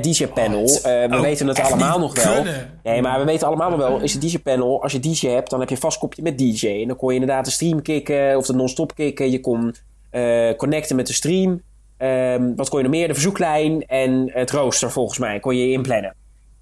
DJ-panel, 0.01 0.63
Oh, 0.63 0.77
eh, 0.77 1.11
we 1.11 1.17
ook 1.17 1.23
weten 1.23 1.47
het 1.47 1.61
allemaal 1.61 1.99
nog 1.99 2.25
wel. 2.25 2.35
kunnen. 2.35 2.81
Nee, 2.83 3.03
maar 3.03 3.19
we 3.19 3.25
weten 3.25 3.47
allemaal 3.47 3.71
nog 3.71 3.79
wel, 3.79 4.01
is 4.01 4.13
het 4.13 4.23
DJ-panel, 4.23 4.83
als 4.83 4.93
je 4.93 5.01
DJ 5.01 5.29
hebt, 5.29 5.51
dan 5.51 5.61
heb 5.61 5.69
je 5.69 5.75
een 5.75 5.81
vast 5.81 5.99
kopje 5.99 6.23
met 6.23 6.39
DJ. 6.39 6.67
En 6.69 6.89
dan 6.89 6.97
kon 6.97 7.09
je 7.09 7.21
inderdaad 7.21 7.45
de 7.45 7.51
stream 7.51 7.83
kicken 7.83 8.37
of 8.37 8.47
de 8.47 8.53
non-stop 8.55 8.95
kicken. 8.95 9.31
Je 9.31 9.41
kon 9.41 9.75
eh, 10.11 10.51
connecten 10.57 10.97
met 10.97 11.07
de 11.07 11.13
stream. 11.13 11.63
Ehm, 11.97 12.55
wat 12.57 12.69
kon 12.69 12.79
je 12.79 12.85
nog 12.85 12.95
meer? 12.95 13.09
De 13.09 13.15
verzoeklijn 13.15 13.87
en 13.87 14.31
het 14.33 14.51
rooster 14.51 14.91
volgens 14.91 15.19
mij 15.19 15.41
kon 15.41 15.57
je 15.57 15.71
inplannen. 15.73 16.15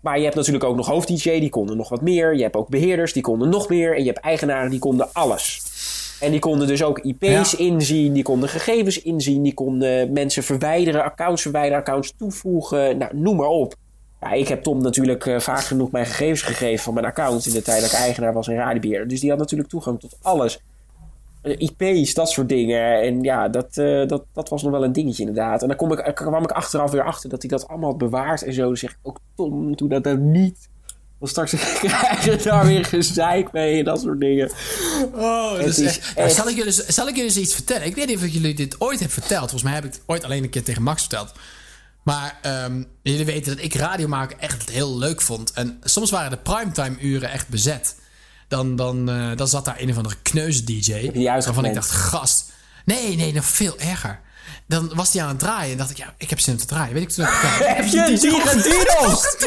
Maar 0.05 0.19
je 0.19 0.25
hebt 0.25 0.37
natuurlijk 0.37 0.65
ook 0.65 0.77
nog 0.77 0.87
hoofd-DJ, 0.87 1.41
die 1.41 1.49
konden 1.49 1.77
nog 1.77 1.89
wat 1.89 2.01
meer. 2.01 2.37
Je 2.37 2.43
hebt 2.43 2.57
ook 2.57 2.69
beheerders, 2.69 3.13
die 3.13 3.23
konden 3.23 3.49
nog 3.49 3.69
meer. 3.69 3.95
En 3.97 4.01
je 4.01 4.07
hebt 4.07 4.25
eigenaren, 4.25 4.71
die 4.71 4.79
konden 4.79 5.09
alles. 5.13 5.63
En 6.21 6.31
die 6.31 6.41
konden 6.41 6.67
dus 6.67 6.83
ook 6.83 6.99
IP's 6.99 7.51
Ja. 7.51 7.59
inzien, 7.59 8.13
die 8.13 8.23
konden 8.23 8.49
gegevens 8.49 9.03
inzien, 9.03 9.43
die 9.43 9.55
konden 9.55 10.13
mensen 10.13 10.43
verwijderen, 10.43 11.05
accounts 11.05 11.43
verwijderen, 11.43 11.79
accounts 11.79 12.15
toevoegen, 12.19 12.99
nou, 12.99 13.17
noem 13.17 13.37
maar 13.37 13.47
op. 13.49 13.75
Ja, 14.21 14.33
ik 14.33 14.49
heb 14.49 14.63
Tom 14.63 14.83
natuurlijk 14.83 15.27
eh, 15.27 15.41
vaak 15.41 15.61
genoeg 15.65 15.91
mijn 15.91 16.07
gegevens 16.07 16.43
gegeven 16.43 16.85
van 16.85 16.95
mijn 16.95 17.07
account 17.07 17.47
in 17.47 17.53
de 17.53 17.63
tijd 17.63 17.81
dat 17.81 17.93
ik 17.93 17.97
eigenaar 17.99 18.33
was 18.33 18.49
en 18.49 18.55
radiobeheerder. 18.55 19.09
Dus 19.09 19.21
die 19.21 19.31
had 19.31 19.39
natuurlijk 19.39 19.71
toegang 19.71 20.01
tot 20.01 20.17
alles. 20.23 20.61
Eh, 21.45 21.57
IP's, 21.59 22.15
dat 22.15 22.31
soort 22.31 22.49
dingen. 22.49 23.03
En 23.03 23.23
ja, 23.23 23.49
dat, 23.49 23.77
eh, 23.77 24.07
dat, 24.07 24.25
dat 24.33 24.49
was 24.49 24.63
nog 24.63 24.73
wel 24.73 24.85
een 24.85 24.93
dingetje 24.93 25.25
inderdaad. 25.27 25.63
En 25.63 25.69
dan 25.69 25.77
kom 25.77 25.93
ik, 25.93 25.99
eh, 25.99 26.15
kwam 26.15 26.43
ik 26.43 26.51
achteraf 26.51 26.91
weer 26.91 27.05
achter 27.05 27.31
dat 27.31 27.43
hij 27.43 27.51
dat 27.51 27.69
allemaal 27.69 27.91
had 27.91 27.99
bewaard 27.99 28.43
en 28.43 28.53
zo. 28.53 28.63
Dan 28.63 28.77
zeg 28.77 28.91
ik 28.91 28.99
ook, 29.03 29.19
Tom, 29.37 29.77
doe 29.77 29.89
dat 29.89 30.05
dan 30.05 30.31
niet. 30.31 30.69
Want 31.19 31.31
straks 31.31 31.53
krijg 31.81 32.25
je 32.25 32.37
daar 32.37 32.67
weer 32.67 32.85
gezeik 32.85 33.53
mee 33.53 33.79
en 33.79 33.85
dat 33.85 34.01
soort 34.01 34.21
dingen. 34.21 34.51
Oh, 35.15 35.51
dat 35.51 35.65
Het 35.65 35.79
is 35.79 35.87
echt... 35.87 36.15
Nou, 36.15 36.27
echt- 36.29 36.37
zal, 36.37 36.49
ik 36.49 36.57
jullie, 36.57 36.73
zal 36.73 37.09
ik 37.09 37.15
jullie 37.15 37.31
eens 37.31 37.39
iets 37.39 37.55
vertellen? 37.55 37.87
Ik 37.87 37.95
weet 37.95 38.07
niet 38.07 38.17
of 38.17 38.23
ik 38.25 38.33
jullie 38.33 38.55
dit 38.55 38.81
ooit 38.81 39.01
heb 39.01 39.11
verteld. 39.11 39.41
Volgens 39.51 39.63
mij 39.63 39.73
heb 39.73 39.85
ik 39.85 39.93
het 39.93 40.03
ooit 40.07 40.25
alleen 40.25 40.43
een 40.43 40.51
keer 40.51 40.65
tegen 40.65 40.83
Max 40.83 41.01
verteld. 41.01 41.33
Maar 42.03 42.39
ehm, 42.43 42.83
jullie 43.03 43.25
weten 43.25 43.57
dat 43.57 43.65
ik 43.65 43.75
radio 43.75 44.09
maken 44.09 44.41
echt 44.41 44.71
heel 44.71 44.99
leuk 44.99 45.21
vond. 45.21 45.53
En 45.53 45.79
soms 45.83 46.11
waren 46.11 46.31
de 46.31 46.37
primetime 46.37 46.97
uren 47.01 47.31
echt 47.31 47.49
bezet. 47.49 47.97
Dan, 48.49 48.77
dan, 48.77 49.09
eh, 49.11 49.37
dan 49.37 49.49
zat 49.49 49.65
daar 49.65 49.81
een 49.81 49.91
of 49.91 49.97
andere 49.97 50.17
kneuze 50.23 50.65
DJ. 50.65 51.11
die 51.11 51.29
Waarvan 51.29 51.65
ik 51.65 51.75
dacht, 51.75 51.91
gast. 51.91 52.53
Nee, 52.85 53.17
nee, 53.17 53.33
nog 53.33 53.45
veel 53.45 53.79
erger. 53.79 54.21
Dan 54.67 54.91
was 54.95 55.11
die 55.11 55.23
aan 55.23 55.29
het 55.29 55.39
draaien 55.39 55.73
en 55.73 55.79
dacht 55.79 55.91
ik, 55.91 55.97
ja, 55.97 56.15
ik 56.19 56.31
heb 56.31 56.41
zin 56.41 56.53
om 56.55 56.61
te 56.61 56.67
draaien. 56.67 56.95
Weet 56.95 57.03
ik 57.03 57.11
toen 57.11 57.25
Heb 57.75 57.85
je 57.87 58.19
die 58.21 58.41
gediedelst? 58.41 59.47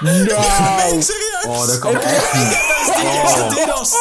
Nee, 0.00 0.22
Nou, 0.22 1.02
serieus. 1.02 1.44
Oh, 1.46 1.66
dat 1.66 1.78
kan 1.78 2.00
echt 2.00 2.32
niet. 2.34 3.56
Dinos. 3.56 3.92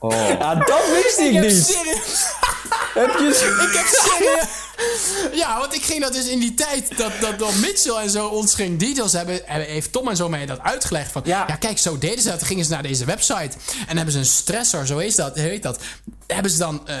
Oh. 0.00 0.12
ja, 0.38 0.54
dat 0.54 0.82
wist 0.92 1.18
ik 1.18 1.26
Ik 1.26 1.34
heb 1.34 1.44
niet. 1.44 2.33
Heb 2.94 3.10
je... 3.18 3.26
Ik 3.68 3.74
heb 3.76 3.86
serieus... 3.86 4.62
Ja, 5.32 5.58
want 5.58 5.74
ik 5.74 5.82
ging 5.82 6.00
dat 6.02 6.12
dus 6.12 6.26
in 6.26 6.38
die 6.38 6.54
tijd 6.54 6.98
dat, 6.98 7.12
dat, 7.20 7.38
dat 7.38 7.54
Mitchell 7.54 7.94
en 7.94 8.10
zo 8.10 8.26
ons 8.26 8.54
ging 8.54 8.78
details 8.78 9.12
hebben, 9.12 9.40
hebben- 9.44 9.68
heeft 9.68 9.92
Tom 9.92 10.08
en 10.08 10.16
zo 10.16 10.28
mij 10.28 10.46
dat 10.46 10.60
uitgelegd. 10.60 11.12
Van, 11.12 11.22
ja. 11.24 11.44
Ja. 11.48 11.56
kijk, 11.56 11.78
zo 11.78 11.98
deden 11.98 12.22
ze 12.22 12.28
dat. 12.28 12.38
Dan 12.38 12.48
gingen 12.48 12.64
ze 12.64 12.70
naar 12.70 12.82
deze 12.82 13.04
website 13.04 13.50
en 13.86 13.96
hebben 13.96 14.12
ze 14.12 14.18
een 14.18 14.26
stressor, 14.26 14.86
zo 14.86 14.98
heet 14.98 15.16
dat, 15.16 15.34
heet 15.36 15.62
dat. 15.62 15.78
Hebben 16.26 16.50
ze 16.52 16.58
dan 16.58 16.88
eh, 16.88 16.96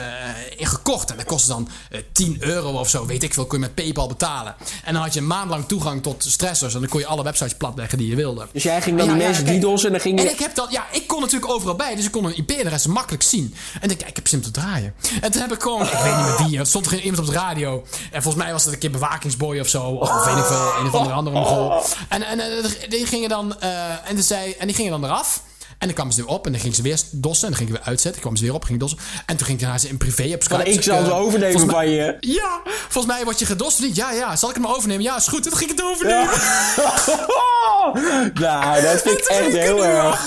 in 0.56 0.66
gekocht 0.66 1.10
en 1.10 1.16
dat 1.16 1.26
kostte 1.26 1.48
dan 1.48 1.68
eh 1.90 2.00
10 2.12 2.36
euro 2.40 2.70
of 2.78 2.88
zo, 2.88 3.06
weet 3.06 3.22
ik 3.22 3.34
veel, 3.34 3.46
kon 3.46 3.58
je 3.58 3.64
met 3.64 3.74
PayPal 3.74 4.08
betalen. 4.08 4.54
En 4.84 4.92
dan 4.92 5.02
had 5.02 5.14
je 5.14 5.20
een 5.20 5.26
maand 5.26 5.50
lang 5.50 5.68
toegang 5.68 6.02
tot 6.02 6.24
stressors 6.28 6.74
en 6.74 6.80
dan 6.80 6.88
kon 6.88 7.00
je 7.00 7.06
alle 7.06 7.22
websites 7.22 7.54
platleggen 7.54 7.98
die 7.98 8.08
je 8.08 8.16
wilde. 8.16 8.46
Dus 8.52 8.62
jij 8.62 8.82
ging 8.82 8.96
dan 8.98 9.06
Ja, 9.06 9.12
die 9.12 9.20
ja, 9.20 9.26
mensen 9.28 9.44
kijk. 9.44 9.60
DDoS 9.60 9.84
en 9.84 9.90
dan 9.90 10.00
ging 10.00 10.18
En 10.18 10.24
je... 10.24 10.30
ik 10.30 10.38
heb 10.38 10.54
dat, 10.54 10.70
ja, 10.72 10.84
ik 10.92 11.06
kon 11.06 11.20
natuurlijk 11.20 11.52
overal 11.52 11.74
bij, 11.74 11.94
dus 11.94 12.04
ik 12.04 12.10
kon 12.10 12.24
een 12.24 12.36
IP-adres 12.36 12.86
makkelijk 12.86 13.22
zien. 13.22 13.54
En 13.80 13.90
ik, 13.90 14.02
ik 14.02 14.16
heb 14.16 14.28
zin 14.28 14.40
te 14.40 14.50
draaien. 14.50 14.94
En 15.20 15.30
toen 15.32 15.40
heb 15.40 15.52
ik 15.52 15.62
gewoon, 15.62 15.83
ik 15.92 15.98
weet 15.98 16.16
niet 16.16 16.24
meer 16.26 16.46
wie, 16.46 16.58
er 16.58 16.66
stond 16.66 16.86
er 16.86 17.00
iemand 17.00 17.18
op 17.18 17.34
de 17.34 17.40
radio. 17.40 17.84
En 18.10 18.22
volgens 18.22 18.44
mij 18.44 18.52
was 18.52 18.64
het 18.64 18.72
een 18.72 18.78
keer 18.78 18.90
bewakingsboy 18.90 19.58
of 19.58 19.68
zo, 19.68 19.82
of 19.82 20.24
weet 20.24 20.36
ik 20.36 20.44
veel, 20.44 20.72
een 20.78 20.86
of 20.86 20.94
andere 20.94 21.14
andere 21.14 21.36
mogol. 21.40 21.82
En, 22.08 22.22
en 22.22 22.40
eh, 22.40 22.70
die 22.88 23.06
gingen 23.06 23.28
dan, 23.28 23.60
eh, 23.60 24.08
en, 24.08 24.22
zei, 24.22 24.52
en 24.52 24.66
die 24.66 24.76
gingen 24.76 24.90
dan 24.90 25.04
eraf. 25.04 25.42
En 25.78 25.86
dan 25.86 25.92
kwamen 25.94 26.12
ze 26.12 26.22
weer 26.24 26.30
op 26.30 26.46
en 26.46 26.52
dan 26.52 26.60
ging 26.60 26.74
ze 26.74 26.82
weer 26.82 27.00
dossen. 27.10 27.44
En 27.48 27.50
dan 27.54 27.58
ging 27.62 27.70
ik 27.70 27.76
weer 27.76 27.86
uitzetten. 27.86 28.20
Kwamen 28.20 28.38
ze 28.38 28.44
weer 28.44 28.54
op, 28.54 28.64
ging 28.64 28.78
dossen. 28.80 28.98
En 29.26 29.36
toen 29.36 29.46
ging 29.46 29.58
ik 29.58 29.64
daarna 29.64 29.78
ze 29.78 29.88
in 29.88 29.96
privé 29.96 30.34
op 30.34 30.42
Skype. 30.42 30.70
Ik 30.70 30.82
zal 30.82 30.98
Eh, 30.98 31.04
ze 31.04 31.12
overnemen 31.12 31.52
volgens 31.58 31.72
mij- 31.74 31.84
van 31.86 31.94
je. 31.94 32.16
Ja, 32.20 32.60
volgens 32.88 33.14
mij 33.14 33.24
word 33.24 33.38
je 33.38 33.46
gedost 33.46 33.80
niet? 33.80 33.96
Ja, 33.96 34.12
ja. 34.12 34.36
Zal 34.36 34.48
ik 34.48 34.54
hem 34.54 34.66
overnemen? 34.66 35.02
Ja, 35.02 35.16
is 35.16 35.26
goed. 35.28 35.44
Dan 35.44 35.56
ging 35.56 35.70
ik 35.70 35.76
het 35.78 35.86
overnemen. 35.86 36.28
nou, 38.34 38.82
dat 38.82 39.02
vind 39.02 39.18
ik 39.18 39.24
echt 39.24 39.52
heel 39.52 39.84
erg. 39.84 40.24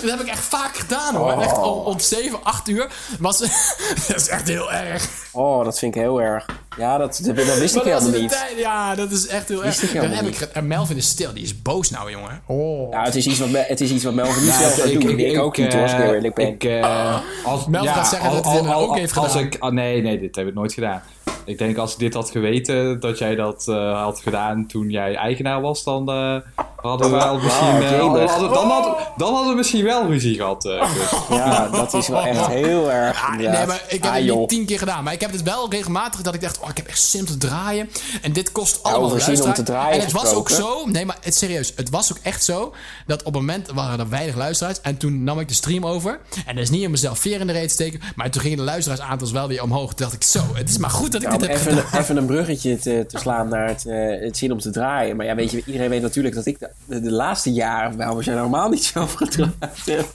Dat 0.00 0.10
heb 0.10 0.20
ik 0.20 0.26
echt 0.26 0.44
vaak 0.44 0.76
gedaan 0.76 1.14
hoor. 1.14 1.42
Echt 1.42 1.58
om, 1.58 1.78
om 1.78 1.98
7, 1.98 2.44
8 2.44 2.68
uur. 2.68 2.90
Was, 3.18 3.38
dat 4.08 4.16
is 4.16 4.28
echt 4.28 4.48
heel 4.48 4.72
erg. 4.72 5.08
Oh, 5.32 5.64
dat 5.64 5.78
vind 5.78 5.94
ik 5.94 6.00
heel 6.00 6.20
erg. 6.22 6.46
Ja, 6.78 6.98
dat, 6.98 7.20
dat, 7.22 7.36
dat 7.36 7.58
wist 7.58 7.76
ik 7.76 7.82
helemaal 7.82 8.10
niet. 8.20 8.30
tijd- 8.30 8.58
Ja, 8.58 8.94
dat 8.94 9.10
is 9.10 9.26
echt 9.26 9.48
heel 9.48 9.62
Wist 9.62 9.82
erg. 9.82 9.94
ik 9.94 10.00
Dan 10.00 10.10
heb 10.10 10.26
ik, 10.26 10.40
en 10.40 10.66
Melvin 10.66 10.96
is 10.96 11.08
stil. 11.08 11.32
Die 11.34 11.42
is 11.42 11.62
boos 11.62 11.90
nou, 11.90 12.10
jongen. 12.10 12.42
Oh. 12.46 12.92
Ja, 12.92 13.02
het 13.02 13.14
is 13.14 13.26
iets 13.26 13.38
wat, 13.38 13.48
het 13.52 13.80
is 13.80 13.90
iets 13.90 14.04
wat 14.04 14.14
Melvin 14.14 14.44
niet 14.44 14.52
zelf 14.52 14.74
gaat 14.80 14.92
doen. 14.92 15.18
Ik, 15.18 15.38
ook 15.38 15.56
niet 15.56 15.72
hoor, 15.72 15.82
als 15.82 15.92
ik 15.92 15.98
eerlijk 15.98 16.34
ben. 16.34 16.46
Ik, 16.48 16.64
eh, 16.64 17.18
als, 17.44 17.66
Melvin 17.66 17.92
gaat 17.92 18.08
zeggen 18.08 18.30
dat 18.32 18.44
hij 18.44 18.62
dit 18.62 18.72
ook 18.74 18.96
heeft 18.96 19.16
als 19.16 19.32
gedaan. 19.32 19.46
Ik, 19.46 19.56
ah, 19.58 19.72
nee, 19.72 20.02
nee, 20.02 20.20
dit 20.20 20.36
heb 20.36 20.46
ik 20.46 20.54
nooit 20.54 20.72
gedaan. 20.72 21.02
Ik 21.44 21.58
denk 21.58 21.76
als 21.76 21.92
ik 21.92 21.98
dit 21.98 22.14
had 22.14 22.30
geweten, 22.30 23.00
dat 23.00 23.18
jij 23.18 23.34
dat 23.34 23.68
eh, 23.68 24.02
had 24.02 24.20
gedaan 24.20 24.66
toen 24.66 24.90
jij 24.90 25.14
eigenaar 25.14 25.60
was, 25.60 25.84
dan 25.84 26.08
eh, 26.10 26.36
hadden 26.76 27.10
we 27.10 27.16
wel 27.16 27.38
misschien... 27.38 27.66
oh, 27.68 27.76
eh, 27.76 27.90
jemig. 27.90 28.00
hadden- 28.00 28.28
hadden- 28.28 28.52
dan, 28.52 28.68
hadden, 28.70 28.94
dan 29.16 29.32
hadden 29.32 29.50
we 29.50 29.56
misschien 29.56 29.84
wel 29.84 30.06
ruzie 30.06 30.34
gehad. 30.34 30.64
eh. 30.64 30.90
Ja, 31.30 31.68
dat 31.68 31.94
is 31.94 32.08
wel 32.08 32.22
echt 32.22 32.46
heel 32.62 32.90
erg. 32.90 33.22
Ah, 33.26 33.32
inderdaad. 33.32 33.56
nee, 33.58 33.66
maar 33.66 33.82
ik 33.88 34.02
heb 34.02 34.12
Ah, 34.12 34.18
het 34.18 34.36
niet 34.38 34.48
tien 34.48 34.64
keer 34.66 34.78
gedaan. 34.78 35.04
Maar 35.04 35.12
ik 35.12 35.20
heb 35.20 35.32
het 35.32 35.42
wel 35.42 35.70
regelmatig 35.70 36.20
dat 36.22 36.34
ik 36.34 36.40
dacht... 36.40 36.60
Oh, 36.60 36.68
ik 36.68 36.76
heb 36.76 36.86
echt 36.86 37.02
zin 37.02 37.20
om 37.20 37.26
te 37.26 37.36
draaien. 37.36 37.90
En 38.22 38.32
dit 38.32 38.52
kost 38.52 38.82
allemaal 38.82 39.10
om 39.10 39.18
luisteraars. 39.18 39.56
te 39.56 39.62
draaien 39.62 39.94
En 39.94 40.00
het 40.00 40.12
was 40.12 40.34
ook 40.34 40.50
zo... 40.50 40.84
Nee, 40.86 41.06
maar 41.06 41.16
het, 41.20 41.34
serieus. 41.34 41.72
Het 41.76 41.90
was 41.90 42.12
ook 42.12 42.18
echt 42.22 42.44
zo... 42.44 42.74
Dat 43.06 43.18
op 43.18 43.24
het 43.24 43.34
moment 43.34 43.70
waren 43.74 43.98
er 44.00 44.08
weinig 44.08 44.36
luisteraars. 44.36 44.80
En 44.80 44.96
toen 44.96 45.24
nam 45.24 45.40
ik 45.40 45.48
de 45.48 45.54
stream 45.54 45.86
over. 45.86 46.20
En 46.46 46.54
dat 46.54 46.64
is 46.64 46.70
niet 46.70 46.84
om 46.84 46.90
mezelf 46.90 47.18
veer 47.18 47.40
in 47.40 47.46
de 47.46 47.52
reet 47.52 47.68
te 47.68 47.74
steken. 47.74 48.00
Maar 48.16 48.30
toen 48.30 48.42
gingen 48.42 48.56
de 48.58 48.64
luisteraarsaantallen 48.64 49.34
wel 49.34 49.48
weer 49.48 49.62
omhoog. 49.62 49.88
Toen 49.88 49.96
dacht 50.06 50.12
ik 50.12 50.22
zo... 50.22 50.40
Het 50.54 50.68
is 50.68 50.78
maar 50.78 50.90
goed 50.90 51.12
dat 51.12 51.22
ik 51.22 51.31
Om 51.34 51.42
even, 51.42 51.72
gedaan. 51.76 52.00
even 52.00 52.16
een 52.16 52.26
bruggetje 52.26 52.78
te, 52.78 53.04
te 53.08 53.18
slaan 53.18 53.48
naar 53.48 53.68
het, 53.68 53.86
eh, 53.86 54.20
het 54.20 54.36
zin 54.36 54.52
om 54.52 54.58
te 54.58 54.70
draaien. 54.70 55.16
Maar 55.16 55.26
ja, 55.26 55.34
weet 55.34 55.50
je, 55.50 55.62
iedereen 55.66 55.88
weet 55.90 56.02
natuurlijk 56.02 56.34
dat 56.34 56.46
ik 56.46 56.58
de, 56.58 56.70
de, 56.86 57.00
de 57.00 57.10
laatste 57.12 57.52
jaren, 57.52 57.96
wel, 57.96 58.16
we 58.16 58.22
zijn 58.22 58.36
normaal 58.36 58.68
niet 58.68 58.84
zelf 58.84 59.12
gedraaid. 59.12 59.52
heb. 59.86 60.06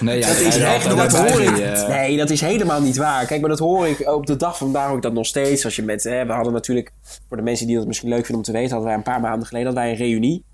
Nee, 0.00 0.18
ja, 0.18 0.26
Dat 0.26 0.36
is 0.36 0.56
echt, 0.58 0.84
dat 0.96 1.12
hoor 1.16 1.40
ik. 1.42 1.58
eh, 1.58 1.88
Nee, 1.88 2.16
dat 2.16 2.30
is 2.30 2.40
helemaal 2.40 2.80
niet 2.80 2.96
waar. 2.96 3.26
Kijk, 3.26 3.40
maar 3.40 3.50
dat 3.50 3.58
hoor 3.58 3.86
ik 3.88 4.08
op 4.08 4.26
de 4.26 4.36
dag 4.36 4.56
van 4.56 4.66
vandaag 4.66 4.86
hoor 4.86 4.96
ik 4.96 5.02
dat 5.02 5.12
nog 5.12 5.26
steeds. 5.26 5.64
Als 5.64 5.76
je 5.76 5.82
met, 5.82 6.02
hè, 6.04 6.26
we 6.26 6.32
hadden 6.32 6.52
natuurlijk, 6.52 6.92
voor 7.28 7.36
de 7.36 7.42
mensen 7.42 7.66
die 7.66 7.76
dat 7.76 7.86
misschien 7.86 8.08
leuk 8.08 8.18
vinden 8.26 8.36
om 8.36 8.42
te 8.42 8.52
weten, 8.52 8.68
hadden 8.70 8.86
wij 8.88 8.96
een 8.96 9.02
paar 9.02 9.20
maanden 9.20 9.46
geleden 9.46 9.66
hadden 9.66 9.84
wij 9.84 9.92
een 9.92 9.98
reunie. 9.98 10.44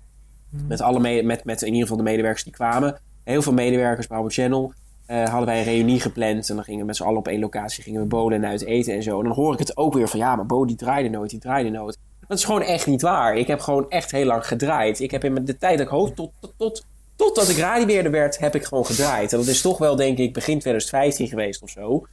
Met, 0.67 0.81
alle 0.81 0.99
me- 0.99 1.21
met, 1.23 1.43
met 1.43 1.61
in 1.61 1.67
ieder 1.67 1.81
geval 1.81 1.97
de 1.97 2.03
medewerkers 2.03 2.43
die 2.43 2.53
kwamen. 2.53 2.99
Heel 3.23 3.41
veel 3.41 3.53
medewerkers 3.53 4.07
bij 4.07 4.17
Power 4.17 4.33
Channel. 4.33 4.73
Eh, 5.05 5.23
hadden 5.23 5.45
wij 5.45 5.57
een 5.57 5.63
reunie 5.63 5.99
gepland. 5.99 6.49
En 6.49 6.55
dan 6.55 6.63
gingen 6.63 6.79
we 6.79 6.85
met 6.85 6.95
z'n 6.95 7.03
allen 7.03 7.17
op 7.17 7.27
één 7.27 7.39
locatie 7.39 7.83
gingen 7.83 8.01
we 8.01 8.07
bolen 8.07 8.43
en 8.43 8.49
uit 8.49 8.65
eten 8.65 8.93
en 8.93 9.03
zo. 9.03 9.17
En 9.17 9.23
dan 9.23 9.33
hoor 9.33 9.53
ik 9.53 9.59
het 9.59 9.77
ook 9.77 9.93
weer 9.93 10.07
van 10.07 10.19
ja, 10.19 10.35
maar 10.35 10.45
Bo 10.45 10.65
die 10.65 10.75
draaide 10.75 11.09
nooit, 11.09 11.29
die 11.29 11.39
draaide 11.39 11.69
nooit. 11.69 11.97
Dat 12.27 12.37
is 12.37 12.43
gewoon 12.43 12.61
echt 12.61 12.87
niet 12.87 13.01
waar. 13.01 13.37
Ik 13.37 13.47
heb 13.47 13.59
gewoon 13.59 13.89
echt 13.89 14.11
heel 14.11 14.25
lang 14.25 14.47
gedraaid. 14.47 14.99
Ik 14.99 15.11
heb 15.11 15.23
in 15.23 15.45
de 15.45 15.57
tijd 15.57 15.77
dat 15.77 15.87
ik 15.87 15.93
hoofd 15.93 16.15
tot, 16.15 16.31
tot, 16.39 16.53
tot 16.57 16.85
Totdat 17.15 17.49
ik 17.49 17.57
radiobeheerder 17.57 18.11
werd, 18.11 18.39
heb 18.39 18.55
ik 18.55 18.63
gewoon 18.63 18.85
gedraaid. 18.85 19.31
En 19.33 19.37
dat 19.37 19.47
is 19.47 19.61
toch 19.61 19.77
wel, 19.77 19.95
denk 19.95 20.17
ik, 20.17 20.33
begin 20.33 20.59
2015 20.59 21.27
geweest 21.27 21.61
of 21.61 21.69
zo. 21.69 22.07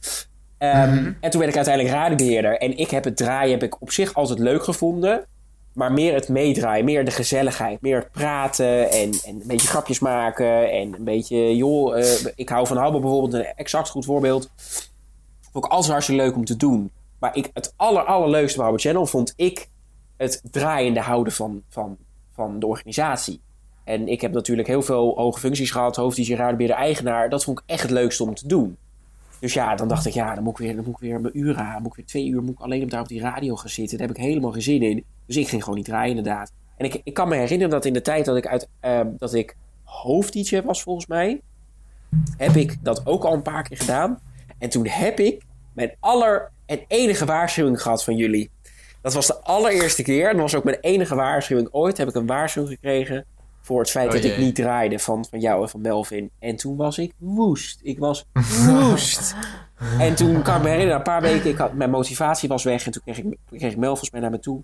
Ehm, 0.57 1.11
En 1.19 1.29
toen 1.29 1.39
werd 1.39 1.51
ik 1.51 1.55
uiteindelijk 1.55 1.95
radiobeheerder. 1.95 2.57
En 2.57 2.77
ik 2.77 2.89
heb 2.89 3.03
het 3.03 3.17
draaien 3.17 3.51
heb 3.51 3.63
ik 3.63 3.81
op 3.81 3.91
zich 3.91 4.13
altijd 4.13 4.39
leuk 4.39 4.63
gevonden. 4.63 5.25
Maar 5.73 5.91
meer 5.91 6.13
het 6.13 6.29
meedraaien, 6.29 6.85
meer 6.85 7.05
de 7.05 7.11
gezelligheid. 7.11 7.81
Meer 7.81 7.97
het 7.97 8.11
praten 8.11 8.91
en, 8.91 9.11
en 9.25 9.41
een 9.41 9.47
beetje 9.47 9.67
grapjes 9.67 9.99
maken. 9.99 10.71
En 10.71 10.93
een 10.93 11.03
beetje, 11.03 11.55
joh, 11.55 11.99
eh, 11.99 12.25
ik 12.35 12.49
hou 12.49 12.67
van 12.67 12.77
Habbo 12.77 12.99
bijvoorbeeld, 12.99 13.33
een 13.33 13.53
exact 13.55 13.89
goed 13.89 14.05
voorbeeld. 14.05 14.49
Ik 15.53 15.65
alles 15.65 15.87
hartstikke 15.87 16.21
leuk 16.21 16.35
om 16.35 16.45
te 16.45 16.57
doen. 16.57 16.91
Maar 17.19 17.35
ik, 17.35 17.49
het 17.53 17.73
aller, 17.75 18.03
allerleukste 18.03 18.57
bij 18.57 18.65
Habbo 18.65 18.81
Channel 18.81 19.05
vond 19.05 19.33
ik 19.35 19.69
het 20.17 20.41
draaiende 20.51 20.99
houden 20.99 21.33
van, 21.33 21.63
van, 21.69 21.97
van 22.31 22.59
de 22.59 22.65
organisatie. 22.65 23.41
En 23.83 24.07
ik 24.07 24.21
heb 24.21 24.33
natuurlijk 24.33 24.67
heel 24.67 24.81
veel 24.81 25.13
hoge 25.15 25.39
functies 25.39 25.71
gehad. 25.71 25.97
Radiobeheerder, 25.97 26.75
eigenaar. 26.75 27.29
Dat 27.29 27.43
vond 27.43 27.59
ik 27.59 27.63
echt 27.65 27.81
het 27.81 27.91
leukste 27.91 28.23
om 28.23 28.35
te 28.35 28.47
doen. 28.47 28.77
Dus 29.43 29.53
ja, 29.53 29.75
dan 29.75 29.87
dacht 29.87 30.05
ik, 30.05 30.13
ja, 30.13 30.35
dan 30.35 30.43
moet 30.43 30.59
ik 30.59 30.65
weer, 30.65 30.75
dan 30.75 30.83
moet 30.85 30.93
ik 30.93 30.99
weer 30.99 31.21
mijn 31.21 31.37
uren 31.37 31.63
aan. 31.63 31.81
Moet 31.81 31.91
ik 31.91 31.97
weer 31.97 32.05
twee 32.05 32.27
uur 32.27 32.41
moet 32.41 32.53
ik 32.53 32.59
alleen 32.59 32.83
op 32.83 32.89
daar 32.89 33.01
op 33.01 33.07
die 33.07 33.21
radio 33.21 33.55
gaan 33.55 33.69
zitten. 33.69 33.97
Daar 33.97 34.07
heb 34.07 34.15
ik 34.15 34.23
helemaal 34.23 34.51
geen 34.51 34.61
zin 34.61 34.81
in. 34.81 35.03
Dus 35.25 35.37
ik 35.37 35.47
ging 35.47 35.61
gewoon 35.63 35.77
niet 35.77 35.87
draaien, 35.87 36.17
inderdaad. 36.17 36.51
En 36.77 36.85
ik, 36.85 37.01
ik 37.03 37.13
kan 37.13 37.27
me 37.27 37.35
herinneren 37.35 37.69
dat 37.69 37.85
in 37.85 37.93
de 37.93 38.01
tijd 38.01 38.25
dat 38.25 38.37
ik, 38.37 38.47
uit, 38.47 38.69
ehm, 38.79 39.07
dat 39.17 39.33
ik 39.33 39.55
hoofd-DJ 39.83 40.61
was, 40.61 40.81
volgens 40.81 41.07
mij... 41.07 41.41
heb 42.37 42.55
ik 42.55 42.83
dat 42.83 43.05
ook 43.05 43.23
al 43.23 43.33
een 43.33 43.41
paar 43.41 43.63
keer 43.63 43.77
gedaan. 43.77 44.19
En 44.57 44.69
toen 44.69 44.87
heb 44.87 45.19
ik 45.19 45.43
mijn 45.73 45.95
aller 45.99 46.51
en 46.65 46.79
enige 46.87 47.25
waarschuwing 47.25 47.81
gehad 47.81 48.03
van 48.03 48.15
jullie. 48.15 48.49
Dat 49.01 49.13
was 49.13 49.27
de 49.27 49.41
allereerste 49.41 50.03
keer. 50.03 50.25
En 50.27 50.33
dat 50.33 50.41
was 50.41 50.55
ook 50.55 50.63
mijn 50.63 50.79
enige 50.81 51.15
waarschuwing 51.15 51.67
ooit. 51.71 51.97
Heb 51.97 52.07
ik 52.07 52.15
een 52.15 52.27
waarschuwing 52.27 52.73
gekregen 52.73 53.25
voor 53.63 53.79
het 53.79 53.89
feit 53.89 54.07
Oh 54.07 54.13
dat 54.13 54.23
ik 54.23 54.37
niet 54.37 54.55
draaide 54.55 54.99
van, 54.99 55.25
van 55.29 55.39
jou 55.39 55.61
en 55.61 55.69
van 55.69 55.81
Melvin. 55.81 56.31
En 56.39 56.55
toen 56.55 56.75
was 56.75 56.97
ik 56.97 57.13
woest. 57.17 57.79
Ik 57.83 57.99
was 57.99 58.25
woest. 58.67 59.35
en 59.99 60.15
toen 60.15 60.41
kan 60.41 60.55
ik 60.55 60.61
me 60.61 60.67
herinneren, 60.67 60.97
een 60.97 61.03
paar 61.03 61.21
weken, 61.21 61.49
ik 61.49 61.57
had, 61.57 61.73
mijn 61.73 61.89
motivatie 61.89 62.49
was 62.49 62.63
weg. 62.63 62.85
En 62.85 62.91
toen 62.91 63.01
kreeg 63.01 63.17
ik, 63.17 63.37
kreeg 63.45 63.71
ik 63.71 63.77
Melvins 63.77 64.11
mij 64.11 64.21
naar 64.21 64.31
me 64.31 64.39
toe. 64.39 64.63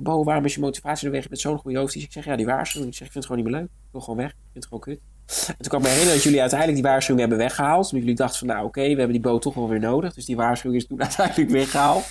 Bo, 0.00 0.24
waarom 0.24 0.44
is 0.44 0.54
je 0.54 0.60
motivatie 0.60 1.06
er 1.06 1.12
weg? 1.12 1.28
Bent 1.28 1.40
zo'n 1.40 1.58
goede 1.58 1.78
hoofd. 1.78 1.94
Ik 1.94 2.12
zeg, 2.12 2.24
ja, 2.24 2.36
die 2.36 2.46
waarschuwing. 2.46 2.90
Ik 2.90 2.96
zeg, 2.96 3.06
ik 3.06 3.12
vind 3.12 3.24
het 3.24 3.32
gewoon 3.32 3.42
niet 3.42 3.52
meer 3.52 3.60
leuk. 3.60 3.70
Ik 3.70 3.92
wil 3.92 4.00
gewoon 4.00 4.18
weg. 4.18 4.28
Ik 4.28 4.36
vind 4.52 4.64
het 4.64 4.64
gewoon 4.64 4.80
kut. 4.80 5.00
En 5.28 5.56
toen 5.58 5.68
kan 5.68 5.78
ik 5.78 5.84
me 5.84 5.88
herinneren 5.88 6.14
dat 6.14 6.22
jullie 6.22 6.40
uiteindelijk 6.40 6.80
die 6.80 6.90
waarschuwing 6.90 7.28
hebben 7.28 7.46
weggehaald. 7.46 7.84
Omdat 7.84 8.00
jullie 8.00 8.14
dachten 8.14 8.38
van, 8.38 8.48
nou 8.48 8.64
oké, 8.64 8.80
we 8.80 8.86
hebben 8.88 9.12
die 9.12 9.20
boot 9.20 9.42
toch 9.42 9.54
wel 9.54 9.68
weer 9.68 9.80
nodig. 9.80 10.14
Dus 10.14 10.24
die 10.24 10.36
waarschuwing 10.36 10.80
is 10.80 10.88
toen 10.88 11.00
uiteindelijk 11.06 11.50
weggehaald. 11.50 12.06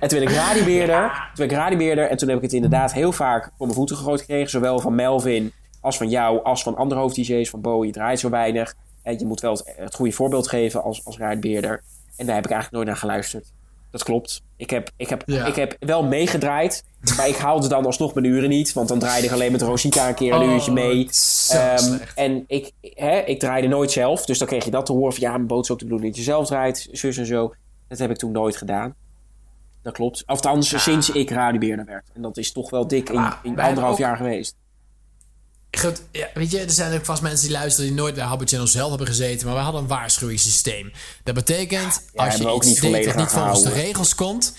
En 0.00 0.08
toen 0.08 0.18
werd 0.18 0.30
ik 0.30 0.36
radiobeheerder. 0.36 1.00
Toen 1.08 1.34
werd 1.34 1.50
ik 1.50 1.56
radiobeheerder. 1.56 2.08
En 2.08 2.16
toen 2.16 2.28
heb 2.28 2.36
ik 2.36 2.42
het 2.42 2.52
inderdaad 2.52 2.92
heel 2.92 3.12
vaak 3.12 3.44
voor 3.44 3.66
mijn 3.66 3.78
voeten 3.78 3.96
gegooid 3.96 4.20
gekregen. 4.20 4.50
Zowel 4.50 4.80
van 4.80 4.94
Melvin 4.94 5.52
als 5.80 5.96
van 5.96 6.08
jou, 6.08 6.42
als 6.44 6.62
van 6.62 6.76
andere 6.76 7.00
hoofd-DJ's. 7.00 7.50
Van 7.50 7.60
Bo, 7.60 7.84
je 7.84 7.92
draait 7.92 8.18
zo 8.20 8.30
weinig. 8.30 8.74
En 9.02 9.18
je 9.18 9.26
moet 9.26 9.40
wel 9.40 9.52
het, 9.52 9.72
het 9.76 9.94
goede 9.94 10.12
voorbeeld 10.12 10.48
geven 10.48 10.82
als, 10.82 11.04
als 11.04 11.18
radiobeheerder. 11.18 11.82
En 12.16 12.26
daar 12.26 12.34
heb 12.34 12.44
ik 12.44 12.50
eigenlijk 12.50 12.70
nooit 12.72 12.86
naar 12.86 12.96
geluisterd. 12.96 13.52
Dat 13.90 14.02
klopt. 14.02 14.42
Ik 14.56 14.70
heb, 14.70 14.90
ik 14.96 15.08
heb, 15.08 15.22
Ja. 15.26 15.46
ik 15.46 15.54
heb 15.54 15.76
wel 15.78 16.04
meegedraaid. 16.04 16.84
Maar 17.16 17.28
ik 17.28 17.36
haalde 17.36 17.68
dan 17.68 17.86
alsnog 17.86 18.14
mijn 18.14 18.26
uren 18.26 18.48
niet. 18.48 18.72
Want 18.72 18.88
dan 18.88 18.98
draaide 18.98 19.26
ik 19.26 19.32
alleen 19.32 19.52
met 19.52 19.62
Rosita 19.62 20.08
een 20.08 20.14
keer 20.14 20.32
een 20.34 20.42
Oh, 20.42 20.52
uurtje 20.52 20.72
mee. 20.72 21.08
Ehm, 21.48 21.98
en 22.14 22.44
ik, 22.46 22.70
hè, 22.80 23.18
ik 23.18 23.38
draaide 23.38 23.68
nooit 23.68 23.90
zelf. 23.90 24.24
Dus 24.26 24.38
dan 24.38 24.46
kreeg 24.48 24.64
je 24.64 24.70
dat 24.70 24.86
te 24.86 24.92
horen 24.92 25.12
van 25.12 25.22
ja, 25.22 25.36
mijn 25.38 25.50
ook 25.50 25.66
de 25.66 25.74
bedoeling 25.76 26.02
dat 26.08 26.16
je 26.16 26.22
zelf 26.22 26.46
draait. 26.46 26.88
Zus 26.92 27.16
en 27.16 27.26
zo. 27.26 27.54
Dat 27.88 27.98
heb 27.98 28.10
ik 28.10 28.16
toen 28.16 28.32
nooit 28.32 28.56
gedaan. 28.56 28.94
Dat 29.82 29.92
klopt. 29.92 30.22
Althans, 30.26 30.82
sinds 30.82 31.10
ik 31.10 31.30
radiobeheerder 31.30 31.84
werd. 31.84 32.10
En 32.14 32.22
dat 32.22 32.36
is 32.36 32.52
toch 32.52 32.70
wel 32.70 32.86
dik 32.86 33.08
in, 33.08 33.14
Maar 33.14 33.40
in 33.42 33.58
anderhalf 33.60 33.92
ook- 33.92 33.98
jaar 33.98 34.16
geweest. 34.16 34.56
Goed, 35.78 36.02
ja, 36.12 36.28
weet 36.34 36.50
je, 36.50 36.58
er 36.60 36.70
zijn 36.70 36.98
ook 36.98 37.04
vast 37.04 37.22
mensen 37.22 37.48
die 37.48 37.56
luisteren 37.56 37.90
die 37.90 37.98
nooit 37.98 38.14
bij 38.14 38.24
Habbo 38.24 38.44
Channel 38.44 38.66
zelf 38.66 38.88
hebben 38.88 39.06
gezeten. 39.06 39.46
Maar 39.46 39.56
we 39.56 39.62
hadden 39.62 39.80
een 39.80 39.86
waarschuwingssysteem. 39.88 40.92
Dat 41.24 41.34
betekent, 41.34 42.02
Ja, 42.12 42.24
als 42.24 42.36
je 42.36 42.54
iets 42.54 42.66
niet 42.66 42.80
deed 42.80 43.06
wat 43.06 43.16
niet 43.16 43.30
volgens 43.30 43.62
de 43.62 43.72
regels 43.72 44.14
komt, 44.14 44.52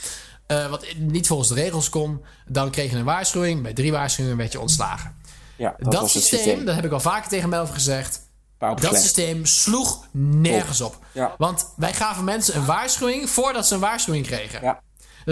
eh, 0.48 0.70
wat 0.70 0.86
niet 0.98 1.28
volgens 1.28 1.50
de 1.50 1.56
regels 1.56 1.90
kon, 1.90 2.22
dan 2.48 2.72
kreeg 2.72 2.92
je 2.92 2.98
een 2.98 3.04
waarschuwing. 3.04 3.62
Bij 3.62 3.74
drie 3.74 3.92
waarschuwingen 3.92 4.38
werd 4.38 4.52
je 4.52 4.60
ontslagen. 4.60 5.16
Ja, 5.58 5.76
dat, 5.80 5.92
Dat, 5.92 6.10
systeem, 6.10 6.40
systeem. 6.40 6.66
dat 6.66 6.76
heb 6.76 6.86
ik 6.86 6.92
al 6.92 7.00
vaker 7.00 7.30
tegen 7.30 7.50
Melvin 7.50 7.74
gezegd. 7.74 8.20
Dat 8.58 8.80
slecht. 8.80 9.02
systeem 9.02 9.46
sloeg 9.46 10.08
nergens 10.12 10.82
op. 10.82 10.98
Ja. 11.12 11.36
Want 11.38 11.66
wij 11.76 11.94
gaven 11.94 12.24
mensen 12.24 12.56
een 12.56 12.66
waarschuwing 12.66 13.30
voordat 13.30 13.68
ze 13.68 13.74
een 13.74 13.80
waarschuwing 13.80 14.26
kregen. 14.26 14.62
Ja. 14.62 14.82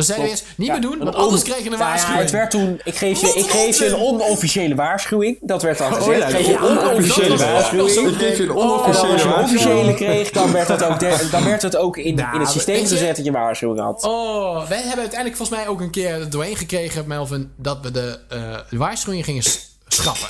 Dan 0.08 0.16
zeiden 0.16 0.26
we 0.28 0.32
eerst, 0.42 0.46
niet 0.56 0.68
Ja, 0.68 0.74
meer 0.74 0.82
doen, 0.82 0.98
want 0.98 1.16
on- 1.16 1.22
anders 1.22 1.44
kregen 1.44 1.64
we 1.64 1.70
een 1.70 1.78
ja, 1.78 1.78
waarschuwing. 1.88 2.22
het 2.22 2.32
werd 2.32 2.52
toen, 2.52 2.82
ik 2.84 2.96
geef 2.96 3.22
je, 3.22 3.28
ik 3.34 3.50
geef 3.50 3.80
je 3.80 3.86
een 3.86 3.96
onofficiële 3.96 4.76
waarschuwing. 4.76 5.38
Dat 5.42 5.62
werd 5.62 5.78
dan 5.78 5.94
gezegd. 5.94 6.20
ja, 6.20 6.28
ik 6.28 6.36
geef 6.36 6.46
je 6.46 6.54
een 6.56 6.62
onofficiële 6.80 7.30
was- 7.30 7.42
waarschuwing. 7.42 8.08
Ik 8.08 8.16
geef 8.18 8.38
je 8.38 8.44
een 8.44 8.56
onofficiële 8.56 9.08
als 9.12 9.22
je 9.22 9.28
een 9.28 9.34
waarschuwing. 9.34 9.80
officiële 9.80 9.94
kreeg, 9.94 10.32
dan 10.32 10.52
werd 10.52 10.68
het 10.68 10.84
ook, 10.84 11.00
de- 11.00 11.28
dan 11.32 11.44
werd 11.46 11.62
het 11.62 11.76
ook 11.76 11.98
in, 11.98 12.16
Nou, 12.16 12.34
in 12.34 12.40
het 12.40 12.50
systeem 12.50 12.76
je- 12.82 12.88
gezet 12.88 13.16
dat 13.16 13.26
je 13.26 13.32
een 13.32 13.38
waarschuwing 13.38 13.80
had. 13.80 14.04
Oh, 14.04 14.68
wij 14.68 14.78
hebben 14.78 15.00
uiteindelijk 15.00 15.36
volgens 15.38 15.58
mij 15.60 15.68
ook 15.68 15.82
een 15.82 15.92
keer 15.92 16.10
er 16.14 16.30
doorheen 16.30 16.56
gekregen, 16.58 17.08
Melvin, 17.08 17.52
dat 17.56 17.78
we 17.82 17.92
de, 17.92 18.20
eh, 18.30 18.40
de 18.70 18.78
waarschuwingen 18.78 19.26
gingen 19.26 19.44
schrappen. 19.88 20.28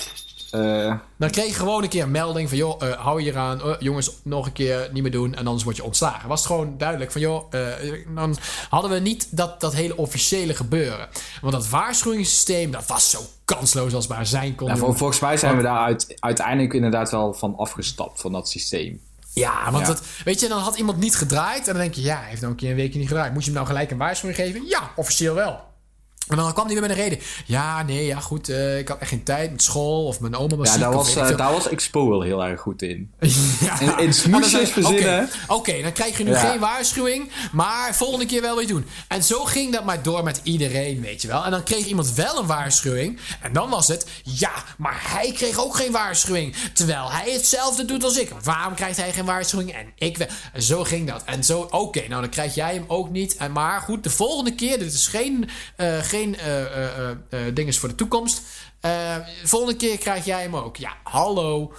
Eh, 0.51 0.93
Dan 1.17 1.29
kreeg 1.29 1.47
je 1.47 1.53
gewoon 1.53 1.83
een 1.83 1.89
keer 1.89 2.03
een 2.03 2.11
melding 2.11 2.49
van, 2.49 2.57
joh, 2.57 2.81
eh, 2.83 2.91
hou 2.91 3.21
je 3.21 3.31
eraan. 3.31 3.63
Oh, 3.63 3.75
jongens, 3.79 4.11
nog 4.23 4.45
een 4.45 4.51
keer 4.51 4.89
niet 4.91 5.01
meer 5.03 5.11
doen 5.11 5.35
en 5.35 5.45
anders 5.45 5.63
word 5.63 5.75
je 5.75 5.83
ontslagen. 5.83 6.29
Was 6.29 6.39
het 6.39 6.47
gewoon 6.47 6.77
duidelijk 6.77 7.11
van, 7.11 7.21
joh, 7.21 7.53
eh, 7.53 7.61
dan 8.15 8.37
hadden 8.69 8.91
we 8.91 8.99
niet 8.99 9.27
dat, 9.37 9.61
dat 9.61 9.73
hele 9.73 9.97
officiële 9.97 10.55
gebeuren. 10.55 11.07
Want 11.41 11.53
dat 11.53 11.69
waarschuwingssysteem, 11.69 12.71
dat 12.71 12.87
was 12.87 13.09
zo 13.09 13.19
kansloos 13.45 13.93
als 13.93 14.07
maar 14.07 14.25
zijn 14.25 14.55
kon. 14.55 14.67
jongen. 14.75 14.97
volgens 14.97 15.19
mij 15.19 15.37
zijn 15.37 15.57
we 15.57 15.63
daar 15.63 15.79
uit, 15.85 16.15
uiteindelijk 16.19 16.73
inderdaad 16.73 17.11
wel 17.11 17.33
van 17.33 17.55
afgestapt, 17.57 18.21
van 18.21 18.31
dat 18.31 18.49
systeem. 18.49 19.01
Ja, 19.33 19.71
want 19.71 19.87
Ja. 19.87 19.93
Dat, 19.93 20.01
weet 20.25 20.39
je, 20.39 20.47
dan 20.47 20.59
had 20.61 20.77
iemand 20.77 20.97
niet 20.97 21.15
gedraaid. 21.15 21.67
En 21.67 21.73
dan 21.73 21.81
denk 21.81 21.93
je, 21.93 22.01
ja, 22.01 22.19
hij 22.19 22.29
heeft 22.29 22.41
nou 22.41 22.53
een 22.53 22.59
keer 22.59 22.69
een 22.69 22.75
weekje 22.75 22.99
niet 22.99 23.07
gedraaid. 23.07 23.33
Moet 23.33 23.41
je 23.41 23.49
hem 23.49 23.55
nou 23.55 23.67
gelijk 23.67 23.91
een 23.91 23.97
waarschuwing 23.97 24.39
geven? 24.39 24.65
Ja, 24.65 24.91
officieel 24.95 25.33
wel. 25.35 25.67
En 26.29 26.35
dan 26.37 26.53
kwam 26.53 26.65
hij 26.65 26.73
weer 26.73 26.81
met 26.87 26.91
een 26.91 27.03
reden. 27.03 27.19
Ja, 27.45 27.83
nee, 27.83 28.05
ja, 28.05 28.19
goed. 28.19 28.49
eh, 28.49 28.77
ik 28.77 28.87
had 28.87 28.99
echt 28.99 29.09
geen 29.09 29.23
tijd 29.23 29.51
met 29.51 29.63
school 29.63 30.05
of 30.05 30.19
mijn 30.19 30.35
oma 30.35 30.55
was 30.55 30.67
Ja, 30.67 30.73
ziek. 30.73 30.81
daar 30.81 30.93
was, 30.93 31.15
eh, 31.15 31.25
veel. 31.27 31.37
daar 31.37 31.51
was 31.51 31.69
Expo 31.69 32.09
wel 32.09 32.21
heel 32.21 32.43
erg 32.45 32.61
goed 32.61 32.81
in. 32.81 33.11
Ja. 33.59 33.79
In- 33.79 33.97
in 33.97 34.13
smoesjes 34.13 34.69
verzinnen. 34.69 35.29
Oké, 35.47 35.81
dan 35.81 35.91
krijg 35.91 36.17
je 36.17 36.23
nu 36.23 36.31
Ja. 36.31 36.39
geen 36.49 36.59
waarschuwing, 36.59 37.31
maar 37.51 37.95
volgende 37.95 38.25
keer 38.25 38.41
wel 38.41 38.55
weer 38.55 38.67
doen. 38.67 38.85
En 39.07 39.23
zo 39.23 39.43
ging 39.43 39.73
dat 39.73 39.83
maar 39.85 40.03
door 40.03 40.23
met 40.23 40.39
iedereen, 40.43 41.01
weet 41.01 41.21
je 41.21 41.27
wel. 41.27 41.45
En 41.45 41.51
dan 41.51 41.63
kreeg 41.63 41.85
iemand 41.85 42.13
wel 42.13 42.37
een 42.39 42.45
waarschuwing. 42.45 43.19
En 43.41 43.53
dan 43.53 43.69
was 43.69 43.87
het, 43.87 44.05
ja, 44.23 44.51
maar 44.77 44.99
hij 45.07 45.31
kreeg 45.31 45.57
ook 45.63 45.75
geen 45.75 45.91
waarschuwing. 45.91 46.55
Terwijl 46.73 47.11
hij 47.11 47.31
hetzelfde 47.31 47.85
doet 47.85 48.03
als 48.03 48.17
ik. 48.17 48.31
Waarom 48.43 48.73
krijgt 48.73 48.97
hij 48.97 49.11
geen 49.11 49.25
waarschuwing 49.25 49.73
en 49.73 49.91
ik 49.95 50.17
wel? 50.17 50.27
En 50.53 50.63
zo 50.63 50.83
ging 50.83 51.07
dat. 51.07 51.23
En 51.25 51.43
zo, 51.43 51.67
oké, 51.71 52.07
nou 52.07 52.21
dan 52.21 52.29
krijg 52.29 52.55
jij 52.55 52.73
hem 52.73 52.85
ook 52.87 53.09
niet. 53.09 53.35
En 53.35 53.51
maar 53.51 53.81
goed, 53.81 54.03
de 54.03 54.09
volgende 54.09 54.55
keer, 54.55 54.79
dit 54.79 54.93
is 54.93 55.07
geen, 55.07 55.49
eh 55.75 55.97
geen 56.01 56.18
eh 56.23 56.61
eh, 56.61 57.09
eh, 57.09 57.09
eh, 57.29 57.55
dinges 57.55 57.77
voor 57.77 57.89
de 57.89 57.95
toekomst. 57.95 58.41
De 58.79 59.23
volgende 59.43 59.75
keer 59.75 59.97
krijg 59.97 60.25
jij 60.25 60.41
hem 60.41 60.55
ook. 60.55 60.77
Ja, 60.77 60.97
hallo 61.03 61.73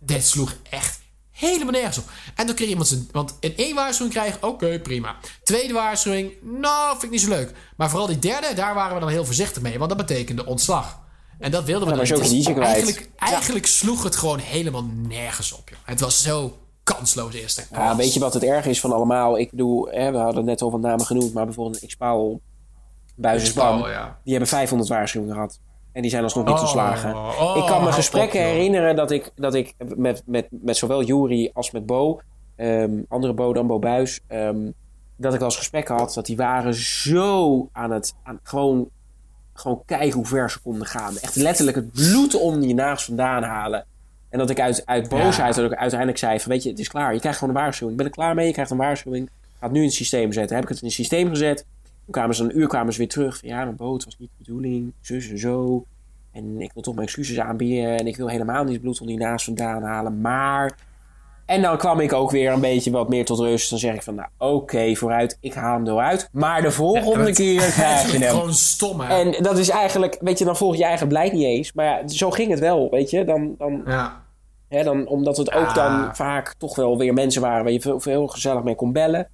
dit 0.00 0.26
sloeg 0.26 0.56
echt 0.70 1.00
helemaal 1.30 1.72
nergens 1.72 1.98
op. 1.98 2.04
En 2.34 2.46
dan 2.46 2.54
kreeg 2.54 2.68
iemand 2.68 2.88
zijn... 2.88 3.08
Want 3.12 3.36
in 3.40 3.56
één 3.56 3.74
waarschuwing 3.74 4.14
krijgen, 4.14 4.42
oké, 4.42 4.78
prima. 4.78 5.16
Tweede 5.42 5.72
waarschuwing, 5.72 6.32
nou, 6.42 6.90
vind 6.90 7.02
ik 7.02 7.10
niet 7.10 7.20
zo 7.20 7.28
leuk. 7.28 7.52
Maar 7.76 7.90
vooral 7.90 8.06
die 8.06 8.18
derde, 8.18 8.54
daar 8.54 8.74
waren 8.74 8.94
we 8.94 9.00
dan 9.00 9.08
heel 9.08 9.24
voorzichtig 9.24 9.62
mee. 9.62 9.78
Want 9.78 9.90
dat 9.90 10.06
betekende 10.06 10.46
ontslag. 10.46 11.00
En 11.38 11.50
dat 11.50 11.64
wilden 11.64 11.88
we 11.88 11.94
Ja, 11.94 12.14
dan 12.14 12.20
niet. 12.20 12.46
Dus 12.46 12.56
een. 12.56 12.62
Eigenlijk, 12.62 13.10
eigenlijk 13.16 13.66
sloeg 13.66 14.02
het 14.02 14.16
gewoon 14.16 14.38
helemaal 14.38 14.84
nergens 15.08 15.52
op. 15.52 15.68
Joh. 15.68 15.78
Het 15.84 16.00
was 16.00 16.22
zo 16.22 16.58
kansloos 16.82 17.34
eerst. 17.34 17.68
Ja, 17.70 17.96
weet 17.96 18.14
je 18.14 18.20
wat 18.20 18.34
het 18.34 18.42
erg 18.42 18.66
is 18.66 18.80
van 18.80 18.92
allemaal? 18.92 19.38
Ik 19.38 19.50
bedoel, 19.50 19.88
hè, 19.90 20.10
we 20.10 20.18
hadden 20.18 20.44
net 20.44 20.62
al 20.62 20.70
wat 20.70 20.80
namen 20.80 21.06
genoemd, 21.06 21.32
maar 21.32 21.44
bijvoorbeeld 21.44 21.86
Xpauw, 21.86 22.40
Buizenspan, 23.20 23.78
ja. 23.90 24.18
die 24.22 24.32
hebben 24.32 24.48
500 24.48 24.90
waarschuwingen 24.90 25.34
gehad. 25.34 25.58
En 25.92 26.02
die 26.02 26.10
zijn 26.10 26.22
alsnog 26.22 26.44
niet 26.44 26.54
Oh, 26.54 26.60
ontslagen. 26.60 27.14
oh, 27.16 27.56
ik 27.56 27.66
kan 27.66 27.76
me 27.76 27.82
hou 27.82 27.92
gesprekken 27.92 28.40
op, 28.40 28.46
herinneren 28.46 28.96
dat 28.96 29.10
ik, 29.10 29.30
dat 29.34 29.54
ik 29.54 29.74
met, 29.96 30.22
met, 30.26 30.46
met 30.50 30.76
zowel 30.76 31.02
Jury 31.02 31.50
als 31.54 31.70
met 31.70 31.86
Bo, 31.86 32.20
ehm, 32.56 32.90
andere 33.08 33.32
Bo 33.32 33.52
dan 33.52 33.66
Bo 33.66 33.78
Buis, 33.78 34.20
ehm, 34.26 34.70
dat 35.16 35.34
ik 35.34 35.40
als 35.40 35.56
gesprekken 35.56 35.94
had 35.96 36.14
dat 36.14 36.26
die 36.26 36.36
waren 36.36 36.74
zo 36.74 37.68
aan 37.72 37.90
het 37.90 38.14
aan, 38.22 38.40
gewoon, 38.42 38.88
gewoon 39.52 39.82
kijken 39.86 40.12
hoe 40.12 40.26
ver 40.26 40.50
ze 40.50 40.60
konden 40.60 40.86
gaan. 40.86 41.16
Echt 41.16 41.36
letterlijk 41.36 41.76
het 41.76 41.92
bloed 41.92 42.34
om 42.40 42.62
je 42.62 42.74
naast 42.74 43.04
vandaan 43.04 43.42
halen. 43.42 43.84
En 44.28 44.38
dat 44.38 44.50
ik 44.50 44.60
uit, 44.60 44.82
uit 44.86 45.08
boosheid 45.08 45.54
dat 45.54 45.72
ik 45.72 45.78
uiteindelijk 45.78 46.18
zei 46.18 46.40
van 46.40 46.50
weet 46.50 46.62
je, 46.62 46.70
het 46.70 46.78
is 46.78 46.88
klaar. 46.88 47.12
Je 47.14 47.20
krijgt 47.20 47.38
gewoon 47.38 47.54
een 47.54 47.60
waarschuwing. 47.60 47.98
Ik 47.98 48.04
ben 48.04 48.12
er 48.12 48.18
klaar 48.18 48.34
mee, 48.34 48.46
je 48.46 48.52
krijgt 48.52 48.70
een 48.70 48.76
waarschuwing. 48.76 49.30
Ga 49.58 49.66
het 49.66 49.72
nu 49.72 49.78
in 49.78 49.86
het 49.86 49.94
systeem 49.94 50.32
zetten. 50.32 50.54
Heb 50.54 50.64
ik 50.64 50.70
het 50.70 50.80
in 50.80 50.86
het 50.86 50.96
systeem 50.96 51.28
gezet. 51.28 51.66
Kwamen 52.10 52.34
ze 52.34 52.44
een 52.44 52.58
uur 52.58 52.66
kwamen 52.68 52.92
ze 52.92 52.98
weer 52.98 53.08
terug. 53.08 53.38
Van, 53.38 53.48
ja, 53.48 53.64
mijn 53.64 53.76
boot 53.76 54.04
was 54.04 54.16
niet 54.18 54.30
de 54.38 54.44
bedoeling. 54.44 54.92
Zus 55.00 55.30
en 55.30 55.38
zo. 55.38 55.84
En 56.32 56.60
ik 56.60 56.70
wil 56.72 56.82
toch 56.82 56.94
mijn 56.94 57.06
excuses 57.06 57.38
aanbieden. 57.38 57.98
En 57.98 58.06
ik 58.06 58.16
wil 58.16 58.28
helemaal 58.28 58.62
niet 58.64 58.72
het 58.72 58.82
bloed 58.82 59.00
om 59.00 59.06
die 59.06 59.18
naast 59.18 59.44
vandaan 59.44 59.82
halen. 59.82 60.20
Maar... 60.20 60.76
En 61.46 61.62
dan 61.62 61.78
kwam 61.78 62.00
ik 62.00 62.12
ook 62.12 62.30
weer 62.30 62.52
een 62.52 62.60
beetje 62.60 62.90
wat 62.90 63.08
meer 63.08 63.24
tot 63.24 63.38
rust. 63.38 63.70
Dan 63.70 63.78
zeg 63.78 63.94
ik 63.94 64.02
van, 64.02 64.14
nou 64.14 64.28
oké, 64.38 64.94
vooruit. 64.94 65.38
Ik 65.40 65.54
haal 65.54 65.74
hem 65.76 65.86
eruit. 65.86 66.28
Maar 66.32 66.62
de 66.62 66.70
volgende 66.70 67.32
keer 67.32 67.60
krijg 67.72 68.12
je 68.12 68.18
hem. 68.18 68.28
gewoon 68.30 68.54
stom, 68.54 69.00
hè? 69.00 69.20
En 69.22 69.42
dat 69.42 69.58
is 69.58 69.68
eigenlijk, 69.68 70.18
weet 70.20 70.38
je, 70.38 70.44
dan 70.44 70.56
volg 70.56 70.76
je 70.76 70.84
eigen 70.84 71.08
beleid 71.08 71.32
niet 71.32 71.44
eens. 71.44 71.72
Maar 71.72 71.84
ja, 71.84 72.08
zo 72.08 72.30
ging 72.30 72.50
het 72.50 72.58
wel, 72.58 72.90
weet 72.90 73.10
je. 73.10 73.24
Dan, 73.24 73.54
dan, 73.58 73.82
Ja. 73.86 74.22
Hè, 74.68 74.82
dan, 74.82 75.06
omdat 75.06 75.36
het 75.36 75.52
ook 75.52 75.66
Ah. 75.66 75.74
dan 75.74 76.16
vaak 76.16 76.54
toch 76.58 76.76
wel 76.76 76.98
weer 76.98 77.14
mensen 77.14 77.42
waren 77.42 77.62
waar 77.62 77.72
je 77.72 77.80
veel, 77.80 78.00
veel 78.00 78.26
gezellig 78.26 78.62
mee 78.62 78.74
kon 78.74 78.92
bellen. 78.92 79.28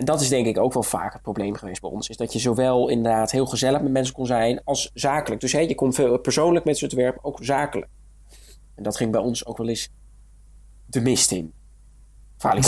En 0.00 0.06
dat 0.06 0.20
is 0.20 0.28
denk 0.28 0.46
ik 0.46 0.58
ook 0.58 0.72
wel 0.72 0.82
vaak 0.82 1.12
het 1.12 1.22
probleem 1.22 1.54
geweest 1.54 1.80
bij 1.80 1.90
ons. 1.90 2.08
Is 2.08 2.16
dat 2.16 2.32
je 2.32 2.38
zowel 2.38 2.88
inderdaad 2.88 3.30
heel 3.30 3.46
gezellig 3.46 3.80
met 3.80 3.92
mensen 3.92 4.14
kon 4.14 4.26
zijn 4.26 4.60
als 4.64 4.90
zakelijk. 4.94 5.40
Dus 5.40 5.52
hè, 5.52 5.58
je 5.58 5.74
kon 5.74 5.92
veel 5.92 6.18
persoonlijk 6.18 6.64
met 6.64 6.78
ze 6.78 6.86
te 6.86 6.96
werpen, 6.96 7.24
ook 7.24 7.38
zakelijk. 7.40 7.90
En 8.74 8.82
dat 8.82 8.96
ging 8.96 9.10
bij 9.12 9.20
ons 9.20 9.46
ook 9.46 9.56
wel 9.56 9.68
eens 9.68 9.88
de 10.86 11.00
mist 11.00 11.30
in. 11.30 11.52
Ja, 12.38 12.54
je 12.54 12.60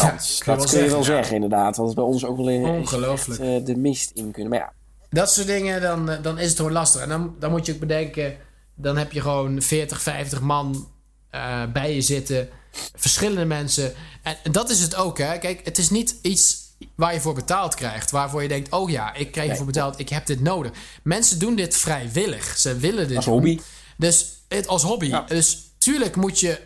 dat 0.45 0.71
kun 0.71 0.83
je 0.83 0.89
wel 0.89 0.89
zeggen, 0.89 0.99
ja. 0.99 1.03
zeggen, 1.05 1.35
inderdaad. 1.35 1.75
Dat 1.77 1.89
is 1.89 1.95
bij 1.95 2.05
ons 2.05 2.25
ook 2.25 2.37
wel 2.37 2.49
in, 2.49 2.65
Ongelooflijk. 2.65 3.41
echt, 3.41 3.61
eh, 3.61 3.65
de 3.65 3.77
mist 3.77 4.11
in 4.11 4.31
kunnen. 4.31 4.51
Maar 4.51 4.61
ja, 4.61 4.73
Dat 5.11 5.31
soort 5.33 5.47
dingen, 5.47 5.81
dan, 5.81 6.11
eh, 6.11 6.23
dan 6.23 6.39
is 6.39 6.49
het 6.49 6.57
gewoon 6.57 6.73
lastig. 6.73 7.01
En 7.01 7.09
dan, 7.09 7.35
dan 7.39 7.51
moet 7.51 7.67
je 7.67 7.73
ook 7.73 7.81
bedenken, 7.81 8.37
dan 8.75 8.97
heb 8.97 9.13
je 9.13 9.21
gewoon 9.21 9.63
40, 9.63 10.03
50 10.03 10.41
man 10.41 10.89
eh, 11.31 11.63
bij 11.73 11.95
je 11.95 12.01
zitten. 12.01 12.49
Verschillende 12.95 13.45
mensen. 13.45 13.93
En, 14.23 14.37
en 14.43 14.53
dat 14.53 14.71
is 14.71 14.81
het 14.81 14.97
ook, 14.97 15.19
hè. 15.19 15.39
Kijk, 15.39 15.65
het 15.65 15.79
is 15.79 15.91
niet 15.91 16.19
iets 16.23 16.62
waar 16.95 17.15
je 17.15 17.21
voor 17.21 17.35
betaald 17.35 17.75
krijgt. 17.75 18.11
Waarvoor 18.11 18.43
je 18.43 18.49
denkt, 18.49 18.73
oh 18.73 18.91
ja, 18.91 19.15
ik 19.15 19.33
krijg 19.33 19.51
ervoor 19.51 19.67
betaald, 19.67 19.99
ik 19.99 20.09
heb 20.09 20.27
dit 20.27 20.41
nodig. 20.41 20.73
Mensen 21.03 21.39
doen 21.39 21.55
dit 21.55 21.77
vrijwillig. 21.77 22.59
Ze 22.59 22.77
willen 22.77 23.09
dit 23.09 23.17
als 23.17 23.25
doen. 23.25 23.35
hobby. 23.35 23.61
Dus 23.97 24.27
het 24.49 24.67
als 24.69 24.83
hobby. 24.83 25.07
Ja. 25.07 25.21
Dus 25.21 25.59
tuurlijk 25.79 26.17
moet 26.17 26.41
je. 26.41 26.61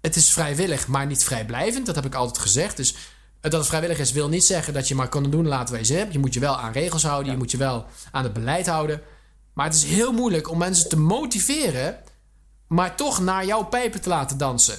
Het 0.00 0.16
is 0.16 0.30
vrijwillig, 0.30 0.86
maar 0.86 1.06
niet 1.06 1.24
vrijblijvend. 1.24 1.86
Dat 1.86 1.94
heb 1.94 2.04
ik 2.04 2.14
altijd 2.14 2.38
gezegd. 2.38 2.76
Dus 2.76 2.94
dat 3.40 3.52
het 3.52 3.66
vrijwillig 3.66 3.98
is, 3.98 4.12
wil 4.12 4.28
niet 4.28 4.44
zeggen 4.44 4.72
dat 4.72 4.88
je 4.88 4.94
maar 4.94 5.08
kan 5.08 5.30
doen 5.30 5.46
laten 5.46 5.78
je 5.78 5.84
zin 5.84 5.96
hebt. 5.96 6.12
Je 6.12 6.18
moet 6.18 6.34
je 6.34 6.40
wel 6.40 6.56
aan 6.56 6.72
regels 6.72 7.02
houden. 7.02 7.32
Je 7.32 7.38
moet 7.38 7.50
je 7.50 7.56
wel 7.56 7.86
aan 8.10 8.24
het 8.24 8.32
beleid 8.32 8.66
houden. 8.66 9.02
Maar 9.54 9.66
het 9.66 9.74
is 9.74 9.84
heel 9.84 10.12
moeilijk 10.12 10.50
om 10.50 10.58
mensen 10.58 10.88
te 10.88 10.98
motiveren. 10.98 11.96
maar 12.66 12.96
toch 12.96 13.20
naar 13.20 13.46
jouw 13.46 13.64
pijpen 13.64 14.00
te 14.00 14.08
laten 14.08 14.38
dansen. 14.38 14.78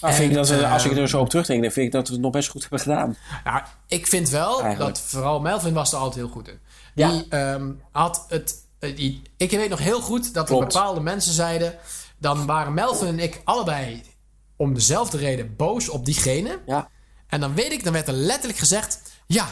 Ah, 0.00 0.12
vind 0.14 0.30
ik 0.30 0.36
dat, 0.36 0.50
eh, 0.50 0.72
als 0.72 0.84
ik 0.84 0.96
er 0.96 1.08
zo 1.08 1.20
op 1.20 1.28
terugdenk, 1.28 1.62
dan 1.62 1.70
vind 1.70 1.86
ik 1.86 1.92
dat 1.92 2.06
we 2.08 2.12
het 2.14 2.22
nog 2.22 2.32
best 2.32 2.48
goed 2.48 2.60
hebben 2.60 2.80
gedaan. 2.80 3.16
Nou, 3.44 3.62
ik 3.86 4.06
vind 4.06 4.28
wel 4.28 4.62
Eigenlijk. 4.62 4.94
dat 4.94 5.04
vooral 5.06 5.40
Melvin 5.40 5.74
was 5.74 5.92
er 5.92 5.98
altijd 5.98 6.14
heel 6.24 6.28
goed 6.32 6.48
in. 6.48 6.58
Ja. 6.94 7.10
Die 7.10 7.26
ehm, 7.28 7.70
had 7.92 8.24
het. 8.28 8.54
eh, 8.78 8.96
die, 8.96 9.22
ik 9.36 9.50
weet 9.50 9.70
nog 9.70 9.78
heel 9.78 10.00
goed 10.00 10.34
dat 10.34 10.48
er 10.48 10.56
Klopt. 10.56 10.72
bepaalde 10.72 11.00
mensen 11.00 11.32
zeiden. 11.32 11.74
Dan 12.18 12.46
waren 12.46 12.74
Melvin 12.74 13.08
en 13.08 13.18
ik 13.18 13.40
allebei 13.44 14.02
om 14.56 14.74
dezelfde 14.74 15.16
reden 15.18 15.56
boos 15.56 15.88
op 15.88 16.04
diegene. 16.04 16.58
Ja. 16.66 16.88
En 17.28 17.40
dan 17.40 17.54
weet 17.54 17.72
ik, 17.72 17.84
dan 17.84 17.92
werd 17.92 18.08
er 18.08 18.14
letterlijk 18.14 18.58
gezegd: 18.58 19.00
ja. 19.26 19.46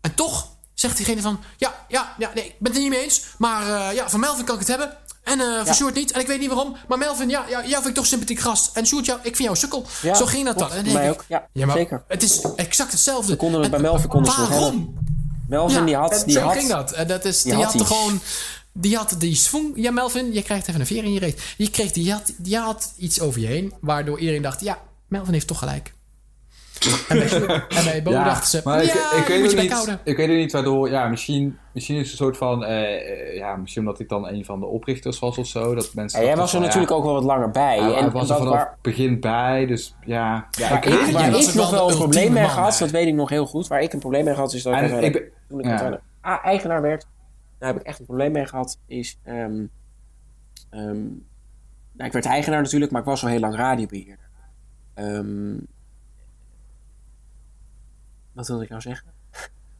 En 0.00 0.14
toch 0.14 0.48
zegt 0.74 0.96
diegene 0.96 1.20
van: 1.20 1.40
ja, 1.56 1.74
ja, 1.88 2.14
ja, 2.18 2.30
nee, 2.34 2.44
ik 2.44 2.54
ben 2.58 2.66
het 2.72 2.76
er 2.76 2.80
niet 2.88 2.92
mee 2.92 3.02
eens. 3.04 3.24
Maar 3.38 3.62
eh, 3.88 3.94
ja, 3.94 4.10
van 4.10 4.20
Melvin 4.20 4.44
kan 4.44 4.54
ik 4.54 4.60
het 4.60 4.68
hebben. 4.70 4.96
En 5.26 5.40
eh 5.40 5.64
van 5.64 5.74
Sjoerd 5.74 5.94
niet. 5.94 6.12
En 6.12 6.20
ik 6.20 6.26
weet 6.26 6.40
niet 6.40 6.48
waarom. 6.48 6.76
Maar 6.88 6.98
Melvin, 6.98 7.28
ja, 7.28 7.44
ja 7.48 7.60
jou 7.60 7.74
vind 7.74 7.86
ik 7.86 7.94
toch 7.94 8.06
sympathiek 8.06 8.38
gast. 8.38 8.76
En 8.76 8.86
Sjoerd, 8.86 9.06
ja, 9.06 9.14
ik 9.14 9.22
vind 9.22 9.38
jou 9.38 9.50
een 9.50 9.56
sukkel. 9.56 9.86
Ja, 10.02 10.14
Zo 10.14 10.26
ging 10.26 10.44
dat 10.44 10.58
dan. 10.58 10.70
En 10.70 10.92
Mij 10.92 11.04
ik, 11.04 11.10
ook. 11.10 11.24
Ja, 11.28 11.66
maar 11.66 11.76
zeker. 11.76 12.04
Het 12.08 12.22
is 12.22 12.40
exact 12.56 12.92
hetzelfde. 12.92 13.28
Dan 13.28 13.36
konden 13.36 13.58
we 13.58 13.64
En 13.64 13.70
bij 13.70 13.80
Melvin 13.80 14.08
konden 14.08 14.32
ze 14.32 14.40
nog 14.40 14.48
Waarom? 14.48 14.98
Melvin 15.48 15.84
die 15.84 15.96
had... 15.96 16.22
Die 16.26 16.34
zo 16.34 16.40
had 16.40 16.56
ging 16.56 16.68
dat. 16.68 16.92
En 16.92 17.06
dat 17.06 17.24
is, 17.24 17.42
die, 17.42 17.54
die 17.54 17.64
had, 17.64 17.72
had 17.72 17.86
gewoon... 17.86 18.20
Die 18.72 18.96
had 18.96 19.14
die 19.18 19.34
swing... 19.34 19.72
Ja, 19.74 19.90
Melvin, 19.90 20.32
je 20.32 20.42
krijgt 20.42 20.68
even 20.68 20.80
een 20.80 20.86
veer 20.86 21.04
in 21.04 21.12
je 21.12 21.20
reet. 21.20 21.42
Die, 21.56 21.70
kreeg, 21.70 21.90
die, 21.90 22.12
had, 22.12 22.32
die 22.36 22.56
had 22.56 22.92
iets 22.96 23.20
over 23.20 23.40
je 23.40 23.46
heen... 23.46 23.74
waardoor 23.80 24.18
iedereen 24.18 24.42
dacht... 24.42 24.60
Ja, 24.60 24.78
Melvin 25.08 25.32
heeft 25.32 25.46
toch 25.46 25.58
gelijk. 25.58 25.94
En 27.08 27.18
bij, 27.18 27.28
en 27.78 27.84
bij 27.84 28.02
Bo 28.02 28.10
dachten 28.10 28.48
ze... 28.48 28.60
maar 28.64 28.82
ik, 28.82 28.92
ja, 28.92 29.12
ik, 29.20 29.26
weet 29.26 29.40
moet 29.40 29.50
je 29.50 29.60
niet, 29.60 29.72
houden. 29.72 30.00
ik 30.04 30.16
weet 30.16 30.28
ook 30.28 30.36
niet 30.36 30.52
waardoor, 30.52 30.90
ja, 30.90 31.08
misschien, 31.08 31.58
misschien 31.72 31.96
is 31.96 32.02
het 32.02 32.10
een 32.10 32.16
soort 32.16 32.36
van, 32.36 32.64
eh, 32.64 32.82
eh, 32.82 33.36
ja, 33.36 33.56
misschien 33.56 33.82
omdat 33.86 34.00
ik 34.00 34.08
dan 34.08 34.28
een 34.28 34.44
van 34.44 34.60
de 34.60 34.66
oprichters 34.66 35.18
was 35.18 35.38
of 35.38 35.46
zo, 35.46 35.74
dat 35.74 35.94
mensen... 35.94 36.20
Ja, 36.20 36.26
jij 36.26 36.36
was 36.36 36.44
er 36.52 36.56
van, 36.58 36.60
natuurlijk 36.60 36.90
ja, 36.90 36.96
ook 36.96 37.04
wel 37.04 37.12
wat 37.14 37.24
langer 37.24 37.50
bij. 37.50 37.78
En 37.78 37.92
hij 37.92 38.10
was 38.10 38.30
er 38.30 38.36
vanaf 38.36 38.60
het 38.60 38.82
begin 38.82 39.20
bij, 39.20 39.66
dus 39.66 39.94
ja. 40.00 40.46
ja 40.50 40.68
waar 40.68 40.78
ik 40.78 40.84
weet 40.84 40.92
ik, 40.92 41.00
het 41.00 41.14
waar 41.14 41.26
ik 41.26 41.54
nog 41.54 41.70
wel 41.70 41.90
een 41.90 41.96
probleem 41.96 42.32
mee 42.32 42.48
gehad, 42.48 42.78
dat 42.78 42.90
weet 42.90 43.06
ik 43.06 43.14
nog 43.14 43.28
heel 43.28 43.46
goed. 43.46 43.66
Waar 43.66 43.80
ik 43.80 43.92
een 43.92 43.98
probleem 44.00 44.24
mee 44.24 44.34
gehad 44.34 44.52
is 44.52 44.62
dat 44.62 44.72
ik, 44.72 44.78
En 44.78 44.84
uiteindelijk- 44.90 45.24
ik 45.24 45.32
ben- 45.32 45.48
toen 45.48 45.58
ik 45.58 45.64
ja. 45.64 45.70
uiteindelijk 45.70 46.08
ah, 46.20 46.44
eigenaar 46.44 46.82
werd, 46.82 47.06
daar 47.58 47.68
heb 47.72 47.80
ik 47.80 47.86
echt 47.86 47.98
een 47.98 48.06
probleem 48.06 48.32
mee 48.32 48.46
gehad. 48.46 48.78
Is, 48.86 49.18
ehm, 49.22 49.66
ehm, 50.70 51.02
nou, 51.92 52.06
ik 52.08 52.12
werd 52.12 52.26
eigenaar 52.26 52.62
natuurlijk, 52.62 52.92
maar 52.92 53.00
ik 53.00 53.06
was 53.06 53.22
al 53.22 53.28
heel 53.28 53.40
lang 53.40 53.54
radiobeheerder. 53.56 54.28
Ehm, 54.94 55.56
wat 58.36 58.48
wilde 58.48 58.62
ik 58.62 58.68
nou 58.68 58.80
zeggen? 58.80 59.06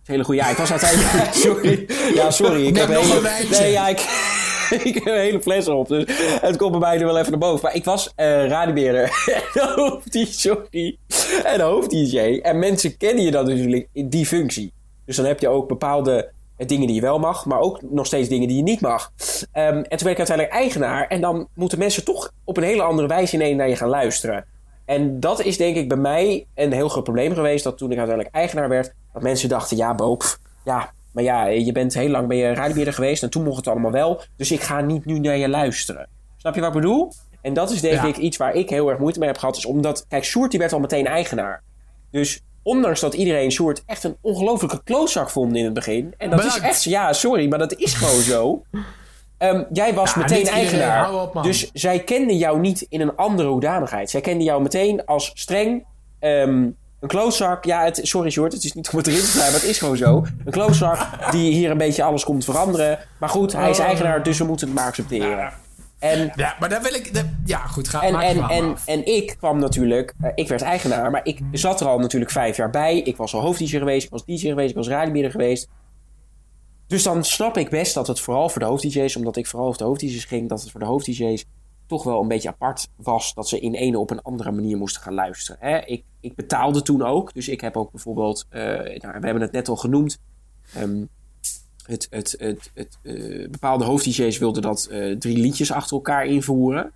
Hele 0.04 0.24
goede. 0.24 0.40
Ja, 0.40 0.48
ik 0.48 0.56
was 0.56 0.70
uiteindelijk. 0.70 1.32
sorry. 1.46 1.86
Ja, 2.14 2.30
sorry. 2.30 2.66
Ik 2.66 2.72
Neem 2.72 2.88
heb 2.88 2.88
nog 2.88 2.98
een 2.98 3.04
hele, 3.04 3.16
een 3.16 3.22
wijntje. 3.22 3.60
Nee, 3.60 3.72
ja, 3.72 3.88
ik, 3.88 4.00
ik 4.88 4.94
heb 4.94 5.06
een 5.06 5.20
hele 5.20 5.42
fles 5.42 5.68
op. 5.68 5.88
Dus 5.88 6.04
het 6.40 6.56
komt 6.56 6.70
bij 6.70 6.80
mij 6.80 6.98
er 6.98 7.04
wel 7.04 7.18
even 7.18 7.30
naar 7.30 7.40
boven. 7.40 7.62
Maar 7.62 7.74
ik 7.74 7.84
was 7.84 8.12
radiobeheerder. 8.16 9.02
en 9.54 9.74
hoofd-DJ, 9.74 10.24
sorry. 10.24 10.98
En 11.44 11.60
hoofd-DJ. 11.60 12.18
En 12.42 12.58
mensen 12.58 12.96
kennen 12.96 13.24
je 13.24 13.30
dan 13.30 13.46
natuurlijk 13.46 13.88
in 13.92 14.08
die 14.08 14.26
functie. 14.26 14.72
Dus 15.04 15.16
dan 15.16 15.24
heb 15.24 15.40
je 15.40 15.48
ook 15.48 15.68
bepaalde 15.68 16.30
eh, 16.56 16.66
dingen 16.66 16.86
die 16.86 16.96
je 16.96 17.02
wel 17.02 17.18
mag, 17.18 17.46
maar 17.46 17.60
ook 17.60 17.82
nog 17.82 18.06
steeds 18.06 18.28
dingen 18.28 18.48
die 18.48 18.56
je 18.56 18.62
niet 18.62 18.80
mag. 18.80 19.12
Ehm, 19.52 19.76
en 19.76 19.82
toen 19.82 20.06
werd 20.06 20.10
ik 20.10 20.18
uiteindelijk 20.18 20.56
eigenaar. 20.56 21.06
En 21.06 21.20
dan 21.20 21.48
moeten 21.54 21.78
mensen 21.78 22.04
toch 22.04 22.32
op 22.44 22.56
een 22.56 22.62
hele 22.62 22.82
andere 22.82 23.08
wijze 23.08 23.34
ineens 23.34 23.56
naar 23.56 23.68
je 23.68 23.76
gaan 23.76 23.88
luisteren. 23.88 24.44
En 24.86 25.20
dat 25.20 25.42
is 25.44 25.56
denk 25.56 25.76
ik 25.76 25.88
bij 25.88 25.98
mij 25.98 26.46
een 26.54 26.72
heel 26.72 26.88
groot 26.88 27.04
probleem 27.04 27.34
geweest. 27.34 27.64
Dat 27.64 27.78
toen 27.78 27.90
ik 27.92 27.98
uiteindelijk 27.98 28.36
eigenaar 28.36 28.68
werd, 28.68 28.92
dat 29.12 29.22
mensen 29.22 29.48
dachten: 29.48 29.76
ja, 29.76 29.94
Bo, 29.94 30.16
pff, 30.16 30.38
ja, 30.64 30.92
maar 31.12 31.24
ja, 31.24 31.44
je 31.46 31.72
bent 31.72 31.94
heel 31.94 32.08
lang 32.08 32.28
bij 32.28 32.36
je 32.36 32.52
radiobeheerder 32.52 32.94
geweest. 32.94 33.22
En 33.22 33.30
toen 33.30 33.44
mocht 33.44 33.56
het 33.56 33.68
allemaal 33.68 33.90
wel. 33.90 34.20
Dus 34.36 34.50
ik 34.50 34.60
ga 34.60 34.80
niet 34.80 35.04
nu 35.04 35.18
naar 35.18 35.36
je 35.36 35.48
luisteren. 35.48 36.08
Snap 36.36 36.54
je 36.54 36.60
wat 36.60 36.74
ik 36.74 36.80
bedoel? 36.80 37.12
En 37.42 37.54
dat 37.54 37.70
is 37.70 37.80
denk 37.80 37.94
Ja. 37.94 38.04
ik 38.06 38.16
iets 38.16 38.36
waar 38.36 38.54
ik 38.54 38.70
heel 38.70 38.88
erg 38.90 38.98
moeite 38.98 39.18
mee 39.18 39.28
heb 39.28 39.38
gehad. 39.38 39.56
Is 39.56 39.66
omdat, 39.66 40.04
kijk, 40.08 40.24
Sjoerd 40.24 40.50
die 40.50 40.60
werd 40.60 40.72
al 40.72 40.80
meteen 40.80 41.06
eigenaar. 41.06 41.62
Dus 42.10 42.42
ondanks 42.62 43.00
dat 43.00 43.14
iedereen 43.14 43.50
Sjoerd 43.52 43.82
echt 43.86 44.04
een 44.04 44.16
ongelofelijke 44.20 44.82
klootzak 44.84 45.30
vond 45.30 45.56
in 45.56 45.64
het 45.64 45.74
begin. 45.74 46.14
En 46.18 46.30
dat 46.30 46.44
is 46.44 46.58
echt, 46.58 46.82
ja, 46.84 47.12
sorry, 47.12 47.48
maar 47.48 47.58
dat 47.58 47.74
is 47.74 47.94
gewoon 47.94 48.20
zo. 48.20 48.62
Ehm, 49.38 49.62
jij 49.72 49.94
was 49.94 50.14
Ja, 50.14 50.20
meteen 50.20 50.46
eigenaar. 50.48 51.12
op, 51.22 51.38
dus 51.42 51.70
zij 51.72 51.98
kende 51.98 52.36
jou 52.36 52.60
niet 52.60 52.86
in 52.88 53.00
een 53.00 53.16
andere 53.16 53.48
hoedanigheid. 53.48 54.10
Zij 54.10 54.20
kende 54.20 54.44
jou 54.44 54.62
meteen 54.62 55.04
als 55.04 55.30
streng, 55.34 55.84
ehm, 56.18 56.50
een 57.00 57.08
klootzak. 57.08 57.64
Ja, 57.64 57.84
het, 57.84 58.00
sorry 58.02 58.30
Sjoerd, 58.30 58.52
het 58.52 58.64
is 58.64 58.72
niet 58.72 58.90
om 58.92 58.98
het 58.98 59.06
erin 59.06 59.20
te 59.20 59.30
blijven, 59.30 59.52
maar 59.52 59.60
het 59.60 59.70
is 59.70 59.78
gewoon 59.78 59.96
zo. 59.96 60.24
Een 60.44 60.52
klootzak 60.52 60.98
die 61.30 61.52
hier 61.52 61.70
een 61.70 61.78
beetje 61.78 62.02
alles 62.02 62.24
komt 62.24 62.44
veranderen. 62.44 62.98
Maar 63.18 63.28
goed, 63.28 63.52
hij 63.52 63.70
is 63.70 63.78
Oh. 63.78 63.84
eigenaar, 63.84 64.22
dus 64.22 64.38
we 64.38 64.44
moeten 64.44 64.66
het 64.66 64.76
maar 64.76 64.86
accepteren. 64.86 65.52
En 65.98 66.32
Ja, 66.34 66.54
maar 66.60 66.68
dan 66.68 66.82
wil 66.82 66.94
ik... 66.94 67.14
de- 67.14 67.30
ja, 67.44 67.58
goed, 67.58 67.88
ga 67.88 68.02
en, 68.02 68.12
maak 68.12 68.22
en, 68.22 68.42
en, 68.48 68.70
af. 68.72 68.86
en 68.86 69.06
ik 69.06 69.34
kwam 69.38 69.58
natuurlijk, 69.58 70.14
eh, 70.20 70.30
ik 70.34 70.48
werd 70.48 70.62
eigenaar, 70.62 71.10
maar 71.10 71.20
ik 71.24 71.40
zat 71.52 71.80
er 71.80 71.86
al 71.86 71.98
natuurlijk 71.98 72.30
vijf 72.30 72.56
jaar 72.56 72.70
bij. 72.70 72.98
Ik 73.00 73.16
was 73.16 73.34
al 73.34 73.40
hoofd-DJ 73.40 73.76
geweest, 73.78 74.04
ik 74.04 74.10
was 74.10 74.24
DJ 74.24 74.36
geweest, 74.48 74.70
ik 74.70 74.76
was 74.76 74.88
radiobieder 74.88 75.30
geweest. 75.30 75.68
Dus 76.86 77.02
dan 77.02 77.24
snap 77.24 77.56
ik 77.56 77.70
best 77.70 77.94
dat 77.94 78.06
het 78.06 78.20
vooral 78.20 78.48
voor 78.48 78.60
de 78.60 78.66
hoofd-DJ's, 78.66 79.16
omdat 79.16 79.36
ik 79.36 79.46
vooral 79.46 79.68
over 79.68 79.78
de 79.78 79.84
hoofd-DJ's 79.84 80.24
ging, 80.24 80.48
dat 80.48 80.60
het 80.60 80.70
voor 80.70 80.80
de 80.80 80.86
hoofd-DJ's 80.86 81.44
toch 81.86 82.02
wel 82.02 82.22
een 82.22 82.28
beetje 82.28 82.48
apart 82.48 82.88
was 82.96 83.34
dat 83.34 83.48
ze 83.48 83.60
in 83.60 83.74
ene 83.74 83.98
op 83.98 84.10
een 84.10 84.22
andere 84.22 84.52
manier 84.52 84.76
moesten 84.76 85.02
gaan 85.02 85.14
luisteren. 85.14 85.60
Hè? 85.60 85.84
Ik, 85.84 86.04
ik 86.20 86.34
betaalde 86.34 86.82
toen 86.82 87.02
ook, 87.02 87.34
dus 87.34 87.48
ik 87.48 87.60
heb 87.60 87.76
ook 87.76 87.90
bijvoorbeeld, 87.90 88.46
eh, 88.48 88.62
nou, 88.62 89.20
we 89.20 89.26
hebben 89.26 89.40
het 89.40 89.52
net 89.52 89.68
al 89.68 89.76
genoemd, 89.76 90.18
ehm, 90.74 91.04
het, 91.82 92.06
het, 92.10 92.34
het, 92.38 92.70
het, 92.74 92.98
eh, 93.02 93.50
bepaalde 93.50 93.84
hoofd-DJ's 93.84 94.38
wilden 94.38 94.62
dat 94.62 94.84
eh, 94.84 95.16
drie 95.16 95.36
liedjes 95.38 95.72
achter 95.72 95.96
elkaar 95.96 96.26
invoeren. 96.26 96.92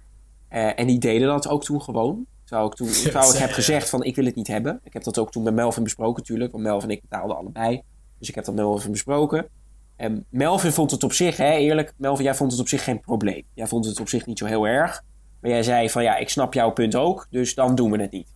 En 0.49 0.87
die 0.87 0.99
deden 0.99 1.29
dat 1.29 1.49
ook 1.49 1.65
toen 1.65 1.83
gewoon. 1.83 2.27
Terwijl 2.45 2.69
ik 2.69 2.75
toen 2.75 2.93
terwijl 3.03 3.33
ik 3.33 3.39
heb 3.39 3.51
gezegd 3.51 3.89
van 3.89 4.03
ik 4.03 4.17
wil 4.17 4.25
het 4.25 4.35
niet 4.35 4.47
hebben. 4.47 4.81
Ik 4.85 4.93
heb 4.93 5.03
dat 5.03 5.19
ook 5.19 5.31
toen 5.31 5.43
met 5.43 5.55
Melvin 5.55 5.83
besproken 5.83 6.17
natuurlijk. 6.17 6.53
Want 6.53 6.65
Melvin 6.65 6.89
en 6.89 6.95
ik 6.97 7.03
betaalden 7.03 7.37
allebei. 7.37 7.83
Dus 8.19 8.29
ik 8.29 8.35
heb 8.35 8.45
dat 8.45 8.55
met 8.55 8.65
Melvin 8.65 8.91
besproken. 8.91 9.49
En 10.01 10.27
Melvin 10.31 10.73
vond 10.73 10.91
het 10.91 11.03
op 11.03 11.13
zich, 11.13 11.37
hè, 11.37 11.53
eerlijk, 11.53 11.93
Melvin, 11.97 12.25
jij 12.25 12.35
vond 12.35 12.51
het 12.51 12.61
op 12.61 12.69
zich 12.69 12.85
geen 12.85 13.01
probleem. 13.01 13.43
Jij 13.55 13.67
vond 13.67 13.85
het 13.85 14.01
op 14.01 14.09
zich 14.09 14.27
niet 14.27 14.39
zo 14.39 14.45
heel 14.45 14.67
erg. 14.67 15.03
Maar 15.41 15.51
jij 15.51 15.63
zei 15.63 15.91
van 15.91 16.03
ja, 16.03 16.17
ik 16.17 16.29
snap 16.29 16.55
jouw 16.55 16.71
punt 16.71 16.95
ook, 16.95 17.27
dus 17.31 17.55
dan 17.55 17.75
doen 17.75 17.91
we 17.91 18.01
het 18.01 18.11
niet. 18.11 18.29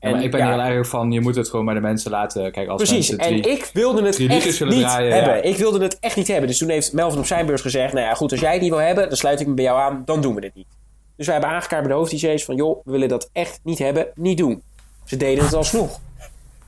Ja, 0.00 0.10
maar 0.10 0.22
ik 0.22 0.30
ben 0.30 0.40
ja, 0.40 0.64
heel 0.64 0.74
erg 0.74 0.88
van, 0.88 1.12
je 1.12 1.20
moet 1.20 1.36
het 1.36 1.48
gewoon 1.48 1.64
bij 1.64 1.74
de 1.74 1.80
mensen 1.80 2.10
laten. 2.10 2.52
Kijk, 2.52 2.68
als 2.68 2.82
Precies, 2.82 3.10
mensen 3.10 3.28
drie... 3.28 3.42
en 3.42 3.50
ik 3.50 3.70
wilde 3.72 4.02
het 4.02 4.18
echt 4.18 4.60
niet 4.60 4.80
draaien, 4.80 5.14
hebben. 5.14 5.36
ja. 5.36 5.42
Ik 5.42 5.56
wilde 5.56 5.82
het 5.82 5.98
echt 5.98 6.16
niet 6.16 6.28
hebben. 6.28 6.48
Dus 6.48 6.58
toen 6.58 6.68
heeft 6.68 6.92
Melvin 6.92 7.18
op 7.18 7.26
zijn 7.26 7.46
beurs 7.46 7.60
gezegd... 7.60 7.92
nou 7.92 8.06
ja, 8.06 8.14
goed, 8.14 8.30
als 8.30 8.40
jij 8.40 8.52
het 8.52 8.60
niet 8.60 8.70
wil 8.70 8.80
hebben, 8.80 9.08
dan 9.08 9.16
sluit 9.16 9.40
ik 9.40 9.46
me 9.46 9.54
bij 9.54 9.64
jou 9.64 9.80
aan. 9.80 10.02
Dan 10.04 10.20
doen 10.20 10.34
we 10.34 10.44
het 10.44 10.54
niet. 10.54 10.68
Dus 11.16 11.26
wij 11.26 11.34
hebben 11.34 11.54
aangekaart 11.54 11.82
bij 11.82 11.90
de 11.92 11.98
hoofd-DJ's 11.98 12.44
van... 12.44 12.56
joh, 12.56 12.84
we 12.84 12.90
willen 12.90 13.08
dat 13.08 13.30
echt 13.32 13.60
niet 13.62 13.78
hebben, 13.78 14.06
niet 14.14 14.38
doen. 14.38 14.62
Ze 15.04 15.16
deden 15.16 15.44
het 15.44 15.54
alsnog. 15.54 16.00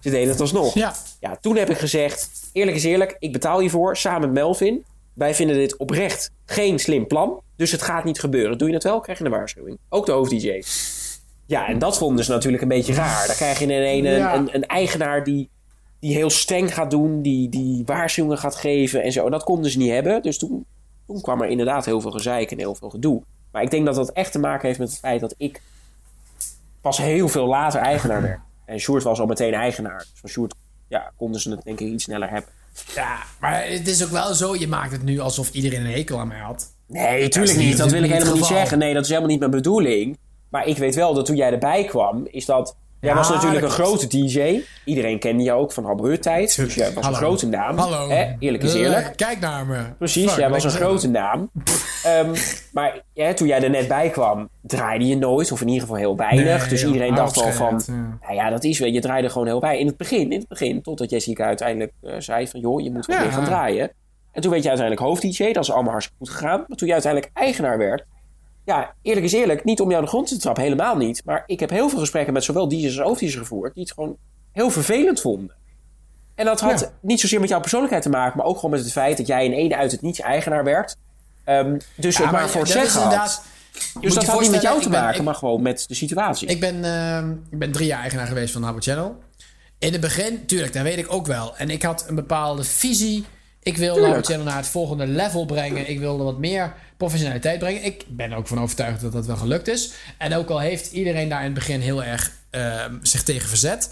Ze 0.01 0.11
deden 0.11 0.29
het 0.29 0.41
alsnog. 0.41 0.75
Ja. 0.75 0.95
Ja, 1.25 1.37
toen 1.41 1.57
heb 1.57 1.71
ik 1.71 1.79
gezegd... 1.79 2.31
eerlijk 2.53 2.77
is 2.77 2.85
eerlijk, 2.85 3.17
ik 3.19 3.33
betaal 3.33 3.59
hiervoor 3.61 3.97
samen 3.97 4.21
met 4.21 4.33
Melvin. 4.33 4.85
Wij 5.15 5.35
vinden 5.35 5.57
dit 5.57 5.77
oprecht 5.77 6.31
geen 6.47 6.79
slim 6.79 7.07
plan. 7.07 7.41
Dus 7.57 7.71
het 7.71 7.83
gaat 7.83 8.05
niet 8.05 8.21
gebeuren. 8.21 8.59
Doe 8.59 8.69
je 8.69 8.75
het 8.75 8.83
wel, 8.83 9.01
krijg 9.01 9.19
je 9.19 9.25
een 9.25 9.31
waarschuwing. 9.31 9.79
Ook 9.89 10.07
de 10.07 10.13
hoofd-DJ's. 10.13 10.93
Ja, 11.47 11.69
en 11.69 11.79
dat 11.79 11.99
vonden 11.99 12.25
ze 12.25 12.31
natuurlijk 12.31 12.63
een 12.63 12.69
beetje 12.69 12.95
raar. 12.95 13.27
Dan 13.27 13.37
krijg 13.37 13.59
je 13.59 13.65
ineens 13.65 14.07
een, 14.07 14.13
Ja. 14.13 14.35
een, 14.35 14.55
een 14.55 14.67
eigenaar 14.67 15.25
die, 15.25 15.49
die 15.99 16.15
heel 16.15 16.31
streng 16.31 16.75
gaat 16.75 16.91
doen, 16.91 17.23
die, 17.23 17.49
die 17.49 17.83
waarschuwingen 17.85 18.39
gaat 18.39 18.57
geven 18.57 19.03
en 19.03 19.13
zo. 19.13 19.31
Dat 19.31 19.45
konden 19.45 19.71
ze 19.71 19.79
niet 19.79 19.91
hebben. 19.91 20.23
Dus 20.23 20.39
toen, 20.39 20.65
toen 21.07 21.21
kwam 21.21 21.43
er 21.43 21.49
inderdaad 21.49 21.85
heel 21.85 22.01
veel 22.01 22.11
gezeik 22.11 22.51
en 22.51 22.59
heel 22.59 22.75
veel 22.75 22.91
gedoe. 22.91 23.23
Maar 23.53 23.63
ik 23.63 23.71
denk 23.71 23.87
dat 23.87 23.95
dat 23.95 24.13
echt 24.13 24.33
te 24.33 24.39
maken 24.39 24.67
heeft 24.67 24.79
met 24.79 24.89
het 24.91 24.99
feit 24.99 25.21
dat 25.21 25.35
ik 25.37 25.63
pas 26.81 26.99
heel 26.99 27.29
veel 27.29 27.47
later 27.47 27.81
eigenaar 27.81 28.23
werd. 28.23 28.41
En 28.65 28.79
Sjoerd 28.81 29.03
was 29.03 29.21
al 29.21 29.27
meteen 29.27 29.55
eigenaar. 29.55 29.99
Dus 29.99 30.21
van 30.21 30.31
Sjoerd 30.31 30.55
ja, 30.89 31.13
konden 31.17 31.41
ze 31.41 31.51
het 31.51 31.63
denk 31.65 31.81
ik 31.81 31.93
iets 31.93 32.05
sneller 32.05 32.31
hebben. 32.31 32.51
Ja, 32.95 33.19
maar 33.41 33.67
het 33.67 33.89
is 33.89 34.05
ook 34.05 34.11
wel 34.11 34.35
zo, 34.35 34.57
je 34.57 34.69
maakt 34.69 34.93
het 34.93 35.03
nu 35.03 35.19
alsof 35.19 35.51
iedereen 35.51 35.81
een 35.81 35.93
hekel 35.93 36.19
aan 36.19 36.29
mij 36.29 36.39
had. 36.39 36.73
Nee, 36.87 37.29
tuurlijk 37.29 37.59
niet-. 37.59 37.77
Dat 37.77 37.91
wil 37.91 38.03
ik 38.03 38.11
helemaal 38.11 38.35
niet 38.35 38.45
zeggen. 38.45 38.79
Nee, 38.79 38.95
dat 38.95 39.03
is 39.03 39.09
helemaal 39.09 39.31
niet 39.31 39.39
mijn 39.39 39.51
bedoeling. 39.51 40.19
Maar 40.49 40.67
ik 40.67 40.79
weet 40.79 40.95
wel 40.95 41.15
dat 41.15 41.27
toen 41.27 41.37
jij 41.37 41.53
erbij 41.53 41.85
kwam, 41.85 42.27
is 42.31 42.45
dat... 42.45 42.77
Jij 43.05 43.13
Ja, 43.13 43.19
was 43.19 43.31
natuurlijk 43.31 43.65
een 43.65 43.71
grote 43.71 44.07
DJ. 44.07 44.61
Iedereen 44.85 45.19
kende 45.19 45.43
jou 45.43 45.61
ook 45.61 45.73
van 45.73 45.85
Habbeurt-tijd. 45.85 46.57
Dus 46.57 46.75
jij 46.75 46.93
was 46.93 47.05
Hallo. 47.05 47.19
een 47.19 47.25
grote 47.25 47.47
naam. 47.47 47.79
Hallo. 47.79 48.09
Hè? 48.09 48.33
Eerlijk 48.39 48.63
is 48.63 48.75
eerlijk. 48.75 49.07
Eh, 49.07 49.15
Kijk 49.17 49.41
naar 49.41 49.67
me. 49.67 49.83
Precies, 49.99 50.31
Fuck, 50.31 50.39
jij 50.39 50.51
was 50.51 50.65
een 50.65 50.71
grote 50.71 51.09
naam. 51.09 51.51
Ehm, 52.05 52.35
maar 52.73 53.01
ja, 53.13 53.35
toen 53.35 53.47
jij 53.47 53.63
er 53.63 53.71
net 53.71 53.89
bij 53.89 54.11
kwam, 54.11 54.49
draaide 54.63 55.07
je 55.07 55.17
nooit. 55.17 55.53
Of 55.53 55.61
in 55.61 55.67
ieder 55.67 55.83
geval 55.83 55.97
heel 55.97 56.17
weinig. 56.17 56.61
Nee, 56.61 56.69
dus 56.69 56.81
joh, 56.81 56.93
iedereen 56.93 57.15
dacht 57.15 57.37
al 57.37 57.53
van... 57.53 57.83
ja. 57.87 58.19
Nou 58.21 58.35
ja, 58.35 58.51
dat 58.51 58.65
is 58.65 58.79
wel. 58.79 58.89
Je 58.89 59.01
draaide 59.01 59.29
gewoon 59.31 59.47
heel 59.47 59.61
bij. 59.61 59.79
In 59.79 59.87
het 59.87 59.97
begin, 59.97 60.33
in 60.33 60.39
het 60.39 60.49
begin. 60.49 60.83
Totdat 60.83 61.11
Jessica 61.11 61.45
uiteindelijk 61.45 61.93
eh, 62.03 62.15
zei 62.19 62.49
van... 62.49 62.61
joh, 62.61 62.81
je 62.81 62.91
moet 62.91 63.07
wel 63.07 63.19
weer 63.21 63.33
gaan 63.33 63.45
draaien. 63.45 63.91
En 64.33 64.41
toen 64.43 64.51
werd 64.51 64.63
je 64.63 64.69
uiteindelijk 64.69 65.07
hoofd-DJ. 65.09 65.53
Dat 65.53 65.63
is 65.63 65.71
allemaal 65.73 65.93
hartstikke 65.93 66.25
goed 66.25 66.35
gegaan. 66.35 66.65
Maar 66.69 66.77
toen 66.77 66.87
je 66.87 66.93
uiteindelijk 66.93 67.33
eigenaar 67.35 67.79
werd... 67.79 68.05
Ja, 68.65 68.95
eerlijk 69.03 69.27
is 69.27 69.33
eerlijk. 69.33 69.65
Niet 69.65 69.81
om 69.81 69.91
jou 69.91 70.03
de 70.03 70.09
grond 70.09 70.29
te 70.29 70.39
trappen. 70.39 70.63
Helemaal 70.63 70.97
niet. 70.97 71.23
Maar 71.25 71.43
ik 71.47 71.61
heb 71.61 71.71
heel 71.71 71.89
veel 71.89 71.99
gesprekken 71.99 72.33
met 72.33 72.45
zowel 72.45 72.69
DJ's 72.69 72.85
als 72.99 73.07
hoofd-DJ's 73.07 73.35
gevoerd... 73.37 73.75
die 73.75 73.83
het 73.83 73.93
gewoon 73.93 74.17
heel 74.53 74.71
vervelend 74.71 75.21
vonden. 75.21 75.55
En 76.35 76.45
dat 76.45 76.61
had 76.61 76.81
Ja. 76.81 76.91
niet 77.01 77.21
zozeer 77.21 77.41
met 77.41 77.49
jouw 77.49 77.61
persoonlijkheid 77.61 78.03
te 78.05 78.11
maken... 78.11 78.37
maar 78.37 78.47
ook 78.47 78.55
gewoon 78.57 78.71
met 78.71 78.81
het 78.81 78.93
feit 78.93 79.17
dat 79.17 79.27
jij 79.27 79.45
in 79.45 79.53
ene 79.53 79.77
uit 79.77 79.93
het 79.93 80.03
niets 80.03 80.21
eigenaar 80.21 80.65
werd. 80.65 80.97
Ehm, 81.45 81.79
dus 81.97 82.17
Ja, 82.17 82.23
het 82.23 82.31
maar, 82.33 82.41
maar 82.41 82.51
voor 82.51 82.63
het 82.63 82.73
dat 82.73 82.83
is 82.85 82.93
zeggen 82.93 83.01
had. 83.01 83.13
inderdaad- 83.13 83.43
Dus 84.01 84.15
dat 84.15 84.25
had 84.27 84.41
niet 84.41 84.51
met 84.51 84.63
jou 84.63 84.81
te 84.83 84.89
ben- 84.89 85.01
maken, 85.01 85.19
ik- 85.19 85.25
maar 85.25 85.35
gewoon 85.35 85.63
met 85.63 85.85
de 85.89 85.95
situatie. 85.95 86.49
Ik 86.49 86.61
ben, 86.61 86.85
ehm, 86.85 87.31
ik 87.51 87.59
ben 87.59 87.73
drie 87.73 87.87
jaar 87.87 88.01
eigenaar 88.01 88.27
geweest 88.27 88.53
van 88.53 88.63
Habbo 88.63 88.81
Channel. 88.81 89.17
In 89.79 89.93
het 89.93 90.01
begin, 90.01 90.47
tuurlijk, 90.47 90.73
dat 90.73 90.83
weet 90.83 90.99
ik 90.99 91.13
ook 91.13 91.27
wel. 91.27 91.57
En 91.57 91.71
ik 91.71 91.83
had 91.83 92.05
een 92.09 92.15
bepaalde 92.15 92.65
visie. 92.65 93.25
Ik 93.63 93.77
wilde 93.77 93.95
Tuurlijk. 94.01 94.15
Habbo 94.15 94.29
Channel 94.29 94.45
naar 94.47 94.57
het 94.57 94.67
volgende 94.67 95.07
level 95.07 95.45
brengen. 95.45 95.89
Ik 95.89 95.99
wilde 95.99 96.25
wat 96.25 96.39
meer 96.39 96.75
professionaliteit 97.05 97.59
brengen. 97.59 97.85
Ik 97.85 98.05
ben 98.09 98.33
ook 98.33 98.47
van 98.47 98.61
overtuigd 98.61 99.01
dat 99.01 99.13
dat 99.13 99.27
wel 99.27 99.37
gelukt 99.37 99.69
is. 99.69 99.93
En 100.19 100.35
ook 100.35 100.51
al 100.51 100.61
heeft 100.61 100.93
iedereen 100.93 101.29
daar 101.29 101.39
in 101.39 101.45
het 101.45 101.55
begin 101.55 101.81
heel 101.81 102.05
erg 102.05 102.33
ehm, 102.51 102.97
zich 103.03 103.23
tegen 103.23 103.49
verzet. 103.49 103.91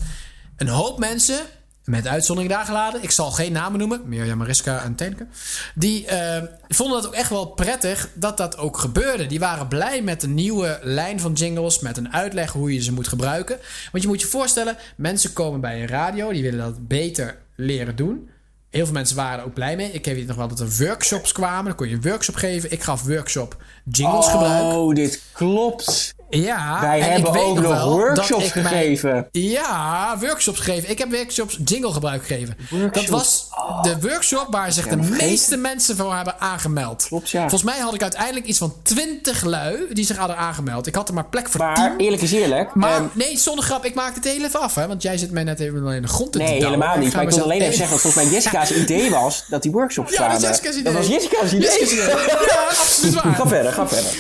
Een 0.57 0.69
hoop 0.69 0.99
mensen, 0.99 1.39
met 1.85 2.07
uitzondering 2.07 2.53
daar 2.53 2.65
gelaten. 2.65 3.03
Ik 3.03 3.11
zal 3.11 3.31
geen 3.31 3.53
namen 3.53 3.79
noemen. 3.79 4.03
Mirjam, 4.05 4.39
Mariska 4.39 4.85
en 4.85 4.95
Tenke. 4.95 5.27
Die 5.75 6.07
ehm, 6.07 6.47
vonden 6.69 6.97
het 6.97 7.07
ook 7.07 7.15
echt 7.15 7.31
wel 7.31 7.47
prettig 7.47 8.09
dat 8.15 8.37
dat 8.37 8.57
ook 8.57 8.77
gebeurde. 8.77 9.27
Die 9.27 9.39
waren 9.39 9.69
blij 9.69 10.03
met 10.03 10.21
de 10.21 10.29
nieuwe 10.29 10.79
lijn 10.83 11.21
van 11.21 11.33
jingles. 11.33 11.79
Met 11.79 11.97
een 11.97 12.13
uitleg 12.13 12.53
hoe 12.53 12.75
je 12.75 12.83
ze 12.83 12.93
moet 12.93 13.09
gebruiken. 13.09 13.59
Want 13.93 14.03
je 14.03 14.09
moet 14.09 14.21
je 14.21 14.27
voorstellen, 14.27 14.77
mensen 14.97 15.33
komen 15.33 15.61
bij 15.61 15.81
een 15.81 15.89
radio. 15.89 16.33
Die 16.33 16.43
willen 16.43 16.65
dat 16.65 16.89
beter 16.89 17.39
leren 17.57 17.97
doen. 17.97 18.31
Heel 18.73 18.85
veel 18.85 18.95
mensen 18.95 19.17
waren 19.17 19.39
er 19.39 19.45
ook 19.45 19.55
blij 19.55 19.77
mee. 19.77 19.91
Ik 19.91 20.05
weet 20.05 20.27
nog 20.27 20.37
wel 20.37 20.49
dat 20.49 20.61
er 20.61 20.77
workshops 20.79 21.33
kwamen. 21.33 21.65
Dan 21.65 21.75
kon 21.75 21.89
je 21.89 21.95
een 21.95 22.03
workshop 22.03 22.35
geven. 22.35 22.73
Ik 22.73 22.83
gaf 22.83 23.03
workshop 23.03 23.57
jingles 23.85 24.29
gebruik. 24.29 24.73
Oh, 24.73 24.95
dit 24.95 25.23
klopt. 25.33 26.15
Ja, 26.35 26.81
Wij 26.81 27.01
en 27.01 27.17
ik 27.19 27.25
hebben 27.25 27.43
ook 27.43 27.61
nog 27.61 27.85
workshops 27.85 28.29
dat 28.29 28.57
ik 28.57 28.63
mij- 28.63 28.73
gegeven. 28.73 29.29
ja, 29.33 30.17
workshops 30.21 30.59
gegeven. 30.59 30.91
Ik 30.91 30.99
heb 30.99 31.13
workshops 31.13 31.59
jingle 31.65 31.93
gebruik 31.93 32.27
gegeven. 32.27 32.57
Workshops. 32.71 32.95
Dat 33.07 33.09
was 33.09 33.49
de 33.83 34.09
workshop 34.09 34.47
waar 34.51 34.73
zich 34.73 34.89
de 34.89 34.97
meeste 34.97 35.57
mensen 35.57 35.97
voor 35.97 36.15
hebben 36.15 36.41
aangemeld. 36.41 37.05
Klopt, 37.09 37.31
ja. 37.31 37.41
Volgens 37.41 37.63
mij 37.63 37.79
had 37.79 37.95
ik 37.95 38.03
uiteindelijk 38.03 38.47
iets 38.47 38.59
van 38.59 38.75
20 38.83 39.43
lui 39.43 39.77
die 39.93 40.05
zich 40.07 40.17
hadden 40.17 40.37
aangemeld. 40.37 40.87
Ik 40.87 40.95
had 40.95 41.09
er 41.09 41.15
maar 41.15 41.25
plek 41.27 41.49
voor 41.49 41.61
Maar 41.61 41.75
10. 41.75 41.99
eerlijk 41.99 42.23
is 42.23 42.33
eerlijk. 42.33 42.75
Maar 42.75 42.91
ehm, 42.97 43.05
nee, 43.13 43.39
zonder 43.39 43.65
grap, 43.65 43.85
ik 43.85 43.95
maakte 43.95 44.15
het 44.21 44.29
heel 44.29 44.45
even 44.45 44.61
af, 44.61 44.75
hè? 44.75 44.87
Want 44.87 45.03
jij 45.03 45.17
zit 45.19 45.31
mij 45.31 45.45
net 45.45 45.61
even 45.61 45.87
in 45.87 46.03
de 46.03 46.09
grond 46.09 46.33
te 46.33 46.39
nee, 46.39 46.47
douwen. 46.47 46.67
helemaal 46.69 46.99
niet. 46.99 47.11
ga 47.11 47.17
Maar 47.17 47.25
ik 47.27 47.31
wil 47.35 47.43
alleen 47.45 47.61
even 47.61 47.75
zeggen 47.77 47.91
dat 47.93 48.01
volgens 48.01 48.25
mij 48.25 48.33
Jessica's 48.35 48.71
idee 48.71 49.11
was 49.11 49.45
dat 49.49 49.63
die 49.63 49.71
workshops 49.73 50.11
Ja, 50.13 50.17
dat 50.19 50.27
kwamen. 50.27 50.43
is 50.43 50.49
Jessica's 50.49 50.73
idee. 50.77 50.93
Dat 50.93 51.03
was 51.03 51.07
Jessica's 51.13 51.53
idee. 51.53 51.61
Jessica's 51.69 51.93
idee. 51.93 52.07
Ja, 52.47 52.65
absoluut 52.81 53.15
waar. 53.23 53.35
Ga 53.35 53.47
verder, 53.47 53.73
ga 53.73 53.89
verder. 53.89 54.13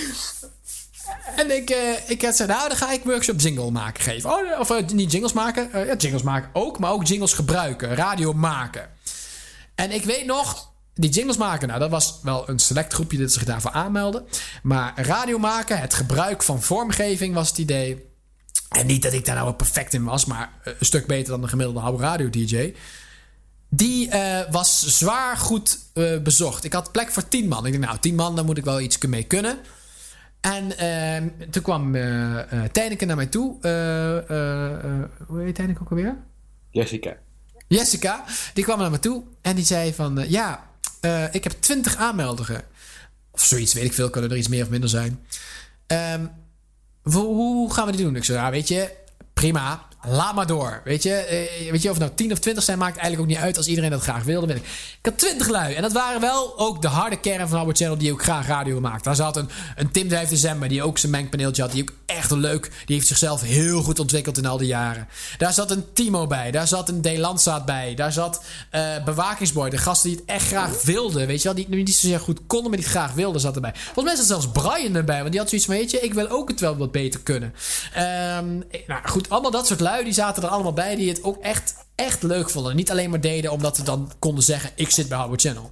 En 1.36 1.56
ik, 1.56 1.70
eh, 1.70 2.10
ik 2.10 2.22
had 2.22 2.30
gezegd, 2.30 2.50
nou, 2.50 2.68
dan 2.68 2.76
ga 2.76 2.92
ik 2.92 3.04
workshop 3.04 3.40
jingle 3.40 3.70
maken 3.70 4.02
geven. 4.02 4.30
Oh, 4.30 4.60
of 4.60 4.70
eh, 4.70 4.86
niet 4.86 5.12
jingles 5.12 5.32
maken. 5.32 5.72
eh, 5.72 5.86
ja, 5.86 5.94
jingles 5.96 6.22
maken 6.22 6.50
ook, 6.52 6.78
maar 6.78 6.90
ook 6.90 7.06
jingles 7.06 7.32
gebruiken. 7.32 7.94
Radio 7.94 8.32
maken. 8.32 8.90
En 9.74 9.90
ik 9.90 10.04
weet 10.04 10.26
nog, 10.26 10.72
die 10.94 11.10
jingles 11.10 11.36
maken, 11.36 11.68
nou, 11.68 11.80
dat 11.80 11.90
was 11.90 12.18
wel 12.22 12.48
een 12.48 12.58
select 12.58 12.92
groepje 12.92 13.18
dat 13.18 13.32
zich 13.32 13.44
daarvoor 13.44 13.70
aanmeldde. 13.70 14.24
Maar 14.62 14.92
radio 14.96 15.38
maken, 15.38 15.80
het 15.80 15.94
gebruik 15.94 16.42
van 16.42 16.62
vormgeving 16.62 17.34
was 17.34 17.48
het 17.48 17.58
idee. 17.58 18.10
En 18.68 18.86
niet 18.86 19.02
dat 19.02 19.12
ik 19.12 19.24
daar 19.24 19.34
nou 19.36 19.52
perfect 19.52 19.94
in 19.94 20.04
was, 20.04 20.24
maar 20.24 20.52
eh, 20.64 20.72
een 20.78 20.86
stuk 20.86 21.06
beter 21.06 21.30
dan 21.30 21.40
de 21.40 21.48
gemiddelde 21.48 21.80
oude 21.80 22.02
radio-dj. 22.02 22.74
Die 23.68 24.10
eh, 24.10 24.50
was 24.50 24.86
zwaar 24.98 25.36
goed 25.36 25.78
eh, 25.94 26.18
bezocht. 26.18 26.64
Ik 26.64 26.72
had 26.72 26.92
plek 26.92 27.10
voor 27.10 27.28
10 27.28 27.48
man. 27.48 27.66
Ik 27.66 27.72
dacht, 27.72 27.84
nou, 27.84 27.98
10 27.98 28.14
man, 28.14 28.36
daar 28.36 28.44
moet 28.44 28.58
ik 28.58 28.64
wel 28.64 28.80
iets 28.80 28.98
mee 28.98 29.22
kunnen. 29.22 29.58
En 30.42 30.78
ehm, 30.78 31.28
toen 31.50 31.62
kwam 31.62 31.92
Tijneke 32.72 33.04
naar 33.04 33.16
mij 33.16 33.26
toe. 33.26 33.56
Eh, 33.60 35.26
hoe 35.26 35.40
heet 35.40 35.54
Tijneke 35.54 35.80
ook 35.80 35.90
alweer? 35.90 36.16
Jessica. 36.70 37.16
Jessica. 37.68 38.24
Die 38.54 38.64
kwam 38.64 38.78
naar 38.78 38.90
me 38.90 38.98
toe 38.98 39.22
en 39.40 39.54
die 39.54 39.64
zei 39.64 39.94
van... 39.94 40.24
ja, 40.28 40.66
ik 41.32 41.44
heb 41.44 41.52
20 41.60 41.96
aanmeldingen. 41.96 42.64
Of 43.30 43.44
zoiets, 43.44 43.74
weet 43.74 43.84
ik 43.84 43.92
veel. 43.92 44.10
Kunnen 44.10 44.30
er 44.30 44.36
iets 44.36 44.48
meer 44.48 44.62
of 44.62 44.70
minder 44.70 44.88
zijn. 44.88 45.26
Ehm, 45.86 46.26
hoe, 47.02 47.24
hoe 47.24 47.72
gaan 47.72 47.86
we 47.86 47.92
dit 47.92 48.00
doen? 48.00 48.16
Ik 48.16 48.24
zei, 48.24 48.38
ja, 48.38 48.50
weet 48.50 48.68
je, 48.68 48.90
prima. 49.34 49.86
Laat 50.08 50.34
maar 50.34 50.46
door. 50.46 50.80
Weet 50.84 51.02
je, 51.02 51.14
eh, 51.14 51.70
weet 51.70 51.82
je, 51.82 51.88
of 51.88 51.94
het 51.94 52.04
nou 52.04 52.16
10 52.16 52.32
of 52.32 52.38
20 52.38 52.64
zijn, 52.64 52.78
maakt 52.78 52.96
eigenlijk 52.96 53.22
ook 53.22 53.36
niet 53.36 53.44
uit 53.44 53.56
als 53.56 53.66
iedereen 53.66 53.90
dat 53.90 54.02
graag 54.02 54.24
wilde. 54.24 54.54
Ik. 54.54 54.62
ik 54.62 54.98
had 55.02 55.18
20 55.18 55.48
lui. 55.48 55.74
En 55.74 55.82
dat 55.82 55.92
waren 55.92 56.20
wel 56.20 56.58
ook 56.58 56.82
de 56.82 56.88
harde 56.88 57.20
kern 57.20 57.48
van 57.48 57.58
Howard 57.58 57.76
Channel 57.78 57.98
die 57.98 58.12
ook 58.12 58.22
graag 58.22 58.46
radio 58.46 58.80
maakt. 58.80 59.04
Daar 59.04 59.14
zat 59.14 59.36
een, 59.36 59.48
een 59.76 59.90
Tim 59.90 60.08
5 60.08 60.28
december 60.28 60.68
die 60.68 60.82
ook 60.82 60.98
zijn 60.98 61.12
mengpaneeltje 61.12 61.62
had. 61.62 61.72
Die 61.72 61.82
ook 61.82 61.92
echt 62.06 62.30
leuk. 62.30 62.70
Die 62.84 62.96
heeft 62.96 63.08
zichzelf 63.08 63.42
heel 63.42 63.82
goed 63.82 63.98
ontwikkeld 63.98 64.38
in 64.38 64.46
al 64.46 64.58
die 64.58 64.66
jaren. 64.66 65.08
Daar 65.38 65.52
zat 65.52 65.70
een 65.70 65.84
Timo 65.92 66.26
bij. 66.26 66.50
Daar 66.50 66.66
zat 66.66 66.88
een 66.88 67.02
De 67.02 67.18
Landsaat 67.18 67.64
bij. 67.66 67.94
Daar 67.94 68.12
zat 68.12 68.44
eh 68.70 69.04
Bewakingsboy. 69.04 69.70
De 69.70 69.78
gasten 69.78 70.10
die 70.10 70.18
het 70.18 70.28
echt 70.28 70.46
graag 70.46 70.82
wilden. 70.82 71.26
Weet 71.26 71.38
je 71.38 71.44
wel, 71.44 71.54
die 71.54 71.68
nu 71.68 71.82
niet 71.82 71.94
zozeer 71.94 72.20
goed 72.20 72.40
konden, 72.46 72.70
maar 72.70 72.78
die 72.78 72.88
het 72.88 72.96
graag 72.96 73.12
wilden, 73.12 73.40
zat 73.40 73.54
erbij. 73.54 73.72
Volgens 73.74 74.04
mij 74.04 74.16
zat 74.16 74.26
zelfs 74.26 74.48
Brian 74.48 74.94
erbij. 74.94 75.18
Want 75.18 75.30
die 75.30 75.40
had 75.40 75.48
zoiets 75.48 75.66
van, 75.66 75.76
weet 75.76 75.90
je, 75.90 76.00
ik 76.00 76.14
wil 76.14 76.28
ook 76.28 76.48
het 76.48 76.60
wel 76.60 76.76
wat 76.76 76.92
beter 76.92 77.20
kunnen. 77.20 77.54
Ehm, 77.94 78.58
nou 78.86 79.00
goed, 79.04 79.28
allemaal 79.28 79.50
dat 79.50 79.66
soort 79.66 79.80
lui, 79.80 79.91
die 80.00 80.12
zaten 80.12 80.42
er 80.42 80.48
allemaal 80.48 80.72
bij. 80.72 80.94
Die 80.96 81.08
het 81.08 81.24
ook 81.24 81.42
echt, 81.42 81.74
echt 81.94 82.22
leuk 82.22 82.50
vonden. 82.50 82.76
Niet 82.76 82.90
alleen 82.90 83.10
maar 83.10 83.20
deden 83.20 83.52
omdat 83.52 83.76
ze 83.76 83.82
dan 83.82 84.12
konden 84.18 84.44
zeggen, 84.44 84.70
ik 84.74 84.90
zit 84.90 85.08
bij 85.08 85.18
Howard 85.18 85.40
Channel. 85.40 85.70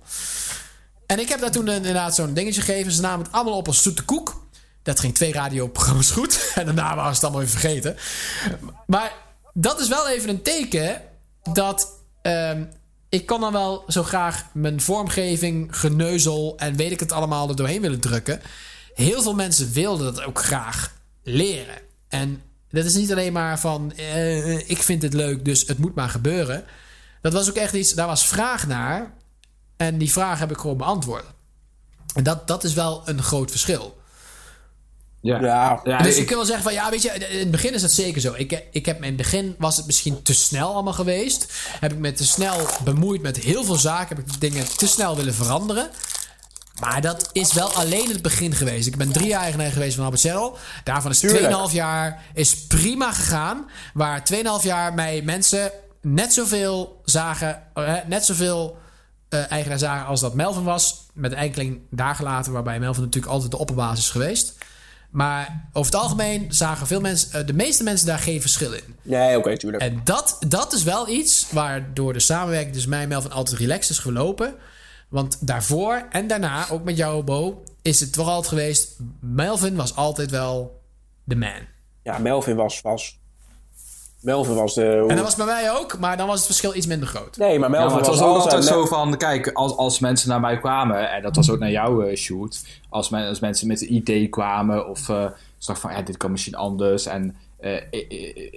En 1.06 1.18
ik 1.18 1.28
heb 1.28 1.40
daar 1.40 1.50
toen 1.50 1.68
inderdaad 1.68 2.14
zo'n 2.14 2.34
dingetje 2.34 2.60
gegeven. 2.60 2.92
Ze 2.92 3.00
namen 3.00 3.24
het 3.24 3.34
allemaal 3.34 3.56
op 3.56 3.66
als 3.66 3.82
zoete 3.82 4.04
koek. 4.04 4.48
Dat 4.82 5.00
ging 5.00 5.14
twee 5.14 5.32
radioprogramma's 5.32 6.10
goed. 6.10 6.50
En 6.54 6.64
daarna 6.64 6.94
waren 6.96 7.04
ze 7.04 7.14
het 7.14 7.22
allemaal 7.22 7.40
weer 7.40 7.58
vergeten. 7.60 7.96
Maar 8.86 9.12
dat 9.52 9.80
is 9.80 9.88
wel 9.88 10.08
even 10.08 10.28
een 10.28 10.42
teken 10.42 11.02
dat 11.52 11.88
ehm, 12.22 12.64
ik 13.08 13.26
kan 13.26 13.40
dan 13.40 13.52
wel 13.52 13.84
zo 13.88 14.02
graag 14.02 14.44
mijn 14.52 14.80
vormgeving, 14.80 15.76
geneuzel 15.76 16.54
en 16.56 16.76
weet 16.76 16.92
ik 16.92 17.00
het 17.00 17.12
allemaal 17.12 17.48
er 17.48 17.56
doorheen 17.56 17.80
willen 17.80 18.00
drukken. 18.00 18.40
Heel 18.94 19.22
veel 19.22 19.34
mensen 19.34 19.72
wilden 19.72 20.14
dat 20.14 20.24
ook 20.24 20.42
graag 20.42 20.92
leren. 21.22 21.78
En 22.08 22.42
dat 22.70 22.84
is 22.84 22.94
niet 22.94 23.10
alleen 23.12 23.32
maar 23.32 23.60
van 23.60 23.92
eh, 23.96 24.68
ik 24.70 24.82
vind 24.82 25.02
het 25.02 25.14
leuk, 25.14 25.44
dus 25.44 25.66
het 25.66 25.78
moet 25.78 25.94
maar 25.94 26.08
gebeuren. 26.08 26.64
Dat 27.22 27.32
was 27.32 27.48
ook 27.48 27.56
echt 27.56 27.74
iets, 27.74 27.92
daar 27.94 28.06
was 28.06 28.26
vraag 28.26 28.66
naar. 28.66 29.12
En 29.76 29.98
die 29.98 30.12
vraag 30.12 30.38
heb 30.38 30.50
ik 30.50 30.58
gewoon 30.58 30.76
beantwoord. 30.76 31.24
En 32.14 32.22
dat, 32.24 32.46
dat 32.46 32.64
is 32.64 32.72
wel 32.74 33.02
een 33.04 33.22
groot 33.22 33.50
verschil. 33.50 33.98
Ja. 35.22 35.40
Ja, 35.40 35.80
Ja, 35.84 35.98
dus 35.98 36.14
je 36.14 36.20
ik- 36.20 36.26
kunt 36.26 36.36
wel 36.38 36.46
zeggen 36.46 36.64
van 36.64 36.72
ja, 36.72 36.90
weet 36.90 37.02
je, 37.02 37.08
in 37.10 37.38
het 37.38 37.50
begin 37.50 37.74
is 37.74 37.82
het 37.82 37.92
zeker 37.92 38.20
zo. 38.20 38.34
Ik, 38.36 38.62
ik 38.70 38.86
heb 38.86 38.96
in 38.96 39.04
het 39.04 39.16
begin 39.16 39.54
was 39.58 39.76
het 39.76 39.86
misschien 39.86 40.22
te 40.22 40.34
snel 40.34 40.72
allemaal 40.72 40.92
geweest. 40.92 41.52
Heb 41.80 41.92
ik 41.92 41.98
me 41.98 42.12
te 42.12 42.26
snel 42.26 42.66
bemoeid 42.84 43.22
met 43.22 43.36
heel 43.36 43.64
veel 43.64 43.74
zaken. 43.76 44.16
Heb 44.16 44.26
ik 44.28 44.40
dingen 44.40 44.76
te 44.76 44.86
snel 44.86 45.16
willen 45.16 45.34
veranderen. 45.34 45.90
Maar 46.80 47.00
dat 47.00 47.30
is 47.32 47.52
wel 47.52 47.72
alleen 47.72 48.08
het 48.08 48.22
begin 48.22 48.54
geweest. 48.54 48.86
Ik 48.86 48.96
ben 48.96 49.12
drie 49.12 49.26
jaar 49.26 49.40
eigenaar 49.40 49.70
geweest 49.70 49.94
van 49.94 50.04
Albert 50.04 50.22
Channel. 50.22 50.58
Daarvan 50.84 51.10
is 51.10 51.18
Tuurlijk. 51.18 51.68
2,5 51.68 51.74
jaar 51.74 52.22
is 52.34 52.66
prima 52.66 53.12
gegaan. 53.12 53.70
Waar 53.94 54.22
2,5 54.32 54.40
jaar 54.62 54.94
mij 54.94 55.22
mensen 55.22 55.70
net 56.02 56.32
zoveel 56.32 57.00
zagen, 57.04 57.62
eh, 57.74 57.94
net 58.06 58.24
zoveel 58.24 58.78
eh, 59.28 59.50
eigenaar 59.50 59.78
zagen 59.78 60.06
als 60.06 60.20
dat 60.20 60.34
Melvin 60.34 60.64
was. 60.64 61.06
Met 61.12 61.32
een 61.32 61.38
enkeling 61.38 61.80
dagen 61.90 62.24
later, 62.24 62.52
waarbij 62.52 62.78
Melvin 62.78 63.02
natuurlijk 63.02 63.32
altijd 63.32 63.50
de 63.50 63.58
opperbaas 63.58 63.98
is 63.98 64.10
geweest. 64.10 64.54
Maar 65.10 65.68
over 65.72 65.92
het 65.92 66.00
algemeen 66.00 66.46
zagen 66.52 66.86
veel 66.86 67.00
mensen, 67.00 67.40
eh, 67.40 67.46
de 67.46 67.52
meeste 67.52 67.82
mensen 67.82 68.06
daar 68.06 68.18
geen 68.18 68.40
verschil 68.40 68.72
in. 68.72 68.96
nee, 69.02 69.38
oké, 69.38 69.56
tuurlijk. 69.56 69.82
En 69.82 70.00
dat, 70.04 70.36
dat 70.48 70.72
is 70.72 70.82
wel 70.82 71.08
iets 71.08 71.46
waardoor 71.50 72.12
de 72.12 72.20
samenwerking 72.20 72.72
tussen 72.72 72.90
mij 72.90 73.02
en 73.02 73.08
Melvin 73.08 73.32
altijd 73.32 73.58
relaxed 73.58 73.90
is 73.90 73.98
gelopen. 73.98 74.54
Want 75.10 75.46
daarvoor 75.46 76.06
en 76.10 76.26
daarna, 76.26 76.70
ook 76.70 76.84
met 76.84 76.96
jou, 76.96 77.22
Bo, 77.22 77.62
is 77.82 78.00
het 78.00 78.12
toch 78.12 78.28
altijd 78.28 78.48
geweest. 78.48 78.98
Melvin 79.20 79.76
was 79.76 79.96
altijd 79.96 80.30
wel 80.30 80.80
de 81.24 81.36
man. 81.36 81.60
Ja, 82.02 82.18
Melvin 82.18 82.56
was, 82.56 82.80
was... 82.80 83.18
Melvin 84.20 84.54
was 84.54 84.74
de... 84.74 85.04
En 85.08 85.16
dat 85.16 85.24
was 85.24 85.36
bij 85.36 85.46
mij 85.46 85.72
ook, 85.72 85.98
maar 85.98 86.16
dan 86.16 86.26
was 86.26 86.36
het 86.36 86.46
verschil 86.46 86.74
iets 86.74 86.86
minder 86.86 87.08
groot. 87.08 87.36
Nee, 87.36 87.58
maar 87.58 87.70
Ja, 87.70 87.76
Melvin 87.76 87.88
maar 87.88 87.98
het 87.98 88.06
was 88.06 88.18
was, 88.18 88.28
ook 88.28 88.34
altijd 88.34 88.54
altijd... 88.54 88.74
zo 88.74 88.86
van, 88.86 89.16
kijk, 89.16 89.48
als, 89.48 89.76
als 89.76 89.98
mensen 89.98 90.28
naar 90.28 90.40
mij 90.40 90.58
kwamen, 90.58 91.10
en 91.10 91.22
dat 91.22 91.36
was 91.36 91.50
ook 91.50 91.58
naar 91.58 91.70
jou, 91.70 92.08
eh, 92.08 92.16
shoot, 92.16 92.64
als, 92.88 93.08
men, 93.08 93.28
als 93.28 93.40
mensen 93.40 93.66
met 93.66 93.80
een 93.82 93.94
idee 93.94 94.28
kwamen 94.28 94.88
of 94.88 95.08
eh 95.08 95.26
ze 95.58 95.66
dachten 95.66 95.88
van, 95.88 95.98
ja, 95.98 96.04
dit 96.04 96.16
kan 96.16 96.30
misschien 96.30 96.54
anders, 96.54 97.06
en 97.06 97.36
eh, 97.60 97.82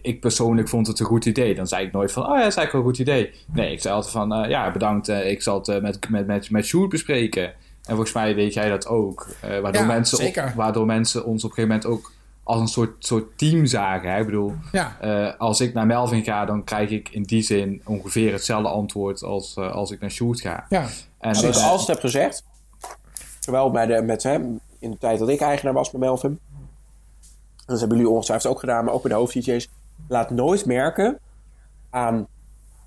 ik, 0.01 0.17
persoonlijk 0.19 0.67
vond 0.69 0.87
het 0.87 0.99
een 0.99 1.05
goed 1.05 1.25
idee, 1.25 1.55
dan 1.55 1.67
zei 1.67 1.85
ik 1.85 1.91
nooit 1.91 2.11
van, 2.11 2.23
oh 2.23 2.29
ja, 2.29 2.41
dat 2.43 2.47
is 2.51 2.55
eigenlijk 2.55 2.71
wel 2.71 2.81
een 2.81 2.87
goed 2.87 2.99
idee. 2.99 3.31
Nee, 3.53 3.71
ik 3.71 3.81
zei 3.81 3.93
altijd 3.93 4.13
van, 4.13 4.33
eh, 4.33 4.49
ja, 4.49 4.71
bedankt, 4.71 5.07
eh, 5.09 5.31
ik 5.31 5.41
zal 5.41 5.61
het 5.65 5.81
met, 5.81 6.09
met, 6.09 6.27
met, 6.27 6.49
met 6.49 6.65
Sjoerd 6.65 6.89
bespreken. 6.89 7.43
En 7.43 7.89
volgens 7.95 8.13
mij 8.13 8.35
weet 8.35 8.53
jij 8.53 8.69
dat 8.69 8.87
ook, 8.87 9.27
eh, 9.41 9.49
waardoor, 9.59 9.81
Ja, 9.81 9.87
mensen, 9.87 10.17
zeker. 10.17 10.53
waardoor 10.55 10.85
mensen 10.85 11.25
ons 11.25 11.43
op 11.43 11.49
een 11.49 11.55
gegeven 11.55 11.77
moment 11.79 11.99
ook 11.99 12.11
als 12.43 12.59
een 12.59 12.67
soort, 12.67 13.05
soort 13.05 13.37
team 13.37 13.65
zagen. 13.65 14.11
Hè? 14.11 14.19
Ik 14.19 14.25
bedoel, 14.25 14.53
Ja. 14.71 14.97
eh, 15.01 15.39
als 15.39 15.61
ik 15.61 15.73
naar 15.73 15.85
Melvin 15.85 16.23
ga, 16.23 16.45
dan 16.45 16.63
krijg 16.63 16.89
ik 16.89 17.09
in 17.09 17.23
die 17.23 17.41
zin 17.41 17.81
ongeveer 17.85 18.31
hetzelfde 18.31 18.69
antwoord 18.69 19.23
als, 19.23 19.55
eh, 19.57 19.71
als 19.71 19.91
ik 19.91 19.99
naar 19.99 20.09
Sjoerd 20.11 20.41
ga. 20.41 20.65
Ja. 20.69 20.85
En, 21.19 21.35
Zoals 21.35 21.57
ik 21.57 21.63
altijd 21.63 21.87
heb 21.87 21.99
gezegd, 21.99 22.43
zowel 23.39 23.71
bij 23.71 23.85
de, 23.85 24.01
met 24.01 24.23
hem 24.23 24.59
in 24.79 24.91
de 24.91 24.97
tijd 24.97 25.19
dat 25.19 25.29
ik 25.29 25.41
eigenaar 25.41 25.73
was 25.73 25.91
bij 25.91 25.99
Melvin, 25.99 26.39
dat 27.65 27.79
hebben 27.79 27.97
jullie 27.97 28.11
ongetwijfeld 28.13 28.53
ook 28.53 28.59
gedaan, 28.59 28.85
maar 28.85 28.93
ook 28.93 29.01
bij 29.01 29.11
de 29.11 29.17
hoofd-DJ's, 29.17 29.69
laat 30.07 30.29
nooit 30.29 30.65
merken 30.65 31.19
aan, 31.89 32.27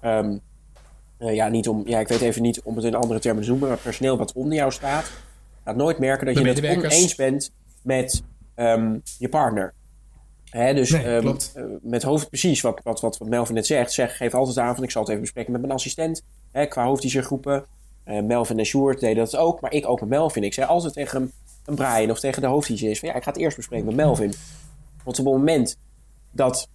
ehm, 0.00 0.36
eh, 1.18 1.34
ja, 1.34 1.48
niet 1.48 1.68
om, 1.68 1.82
ja, 1.86 1.98
ik 1.98 2.08
weet 2.08 2.20
even 2.20 2.42
niet 2.42 2.60
om 2.62 2.76
het 2.76 2.84
in 2.84 2.94
andere 2.94 3.20
termen 3.20 3.42
te 3.42 3.48
noemen, 3.48 3.68
maar 3.68 3.78
personeel 3.78 4.16
wat 4.18 4.32
onder 4.32 4.54
jou 4.54 4.72
staat, 4.72 5.10
laat 5.64 5.76
nooit 5.76 5.98
merken 5.98 6.26
dat 6.26 6.34
De 6.34 6.40
je 6.42 6.48
het 6.48 6.84
oneens 6.84 7.14
bent 7.14 7.50
met 7.82 8.22
ehm, 8.54 8.98
je 9.18 9.28
partner. 9.28 9.74
Hè, 10.50 10.74
dus 10.74 10.90
Nee, 10.90 11.04
ehm, 11.04 11.20
klopt. 11.20 11.52
eh, 11.54 11.64
met 11.82 12.02
hoofd 12.02 12.28
precies 12.28 12.60
wat, 12.60 12.80
wat, 12.82 13.00
wat, 13.00 13.18
wat 13.18 13.28
Melvin 13.28 13.54
net 13.54 13.66
zegt. 13.66 13.92
Zeg, 13.92 14.16
geef 14.16 14.34
altijd 14.34 14.58
aan 14.58 14.74
van 14.74 14.84
ik 14.84 14.90
zal 14.90 15.00
het 15.00 15.10
even 15.10 15.22
bespreken 15.22 15.52
met 15.52 15.60
mijn 15.60 15.72
assistent. 15.72 16.22
Hè, 16.52 16.66
qua 16.66 16.84
hoofdteachergroepen. 16.84 17.64
Eh 18.04 18.22
Melvin 18.22 18.58
en 18.58 18.64
Sjoerd 18.64 19.00
deden 19.00 19.24
dat 19.24 19.36
ook. 19.36 19.60
Maar 19.60 19.72
ik 19.72 19.88
ook 19.88 20.00
met 20.00 20.08
Melvin. 20.08 20.44
Ik 20.44 20.54
zei 20.54 20.66
altijd 20.66 20.92
tegen 20.92 21.20
hem, 21.20 21.32
een 21.64 21.74
Brian 21.74 22.10
of 22.10 22.20
tegen 22.20 22.42
de 22.42 22.48
hoofdteachers 22.48 22.98
van 22.98 23.08
ja, 23.08 23.14
ik 23.14 23.22
ga 23.22 23.30
het 23.30 23.40
eerst 23.40 23.56
bespreken 23.56 23.86
met 23.86 23.94
Melvin. 23.94 24.32
Want 25.06 25.18
op 25.18 25.24
het 25.24 25.34
moment 25.34 25.76
dat, 26.32 26.68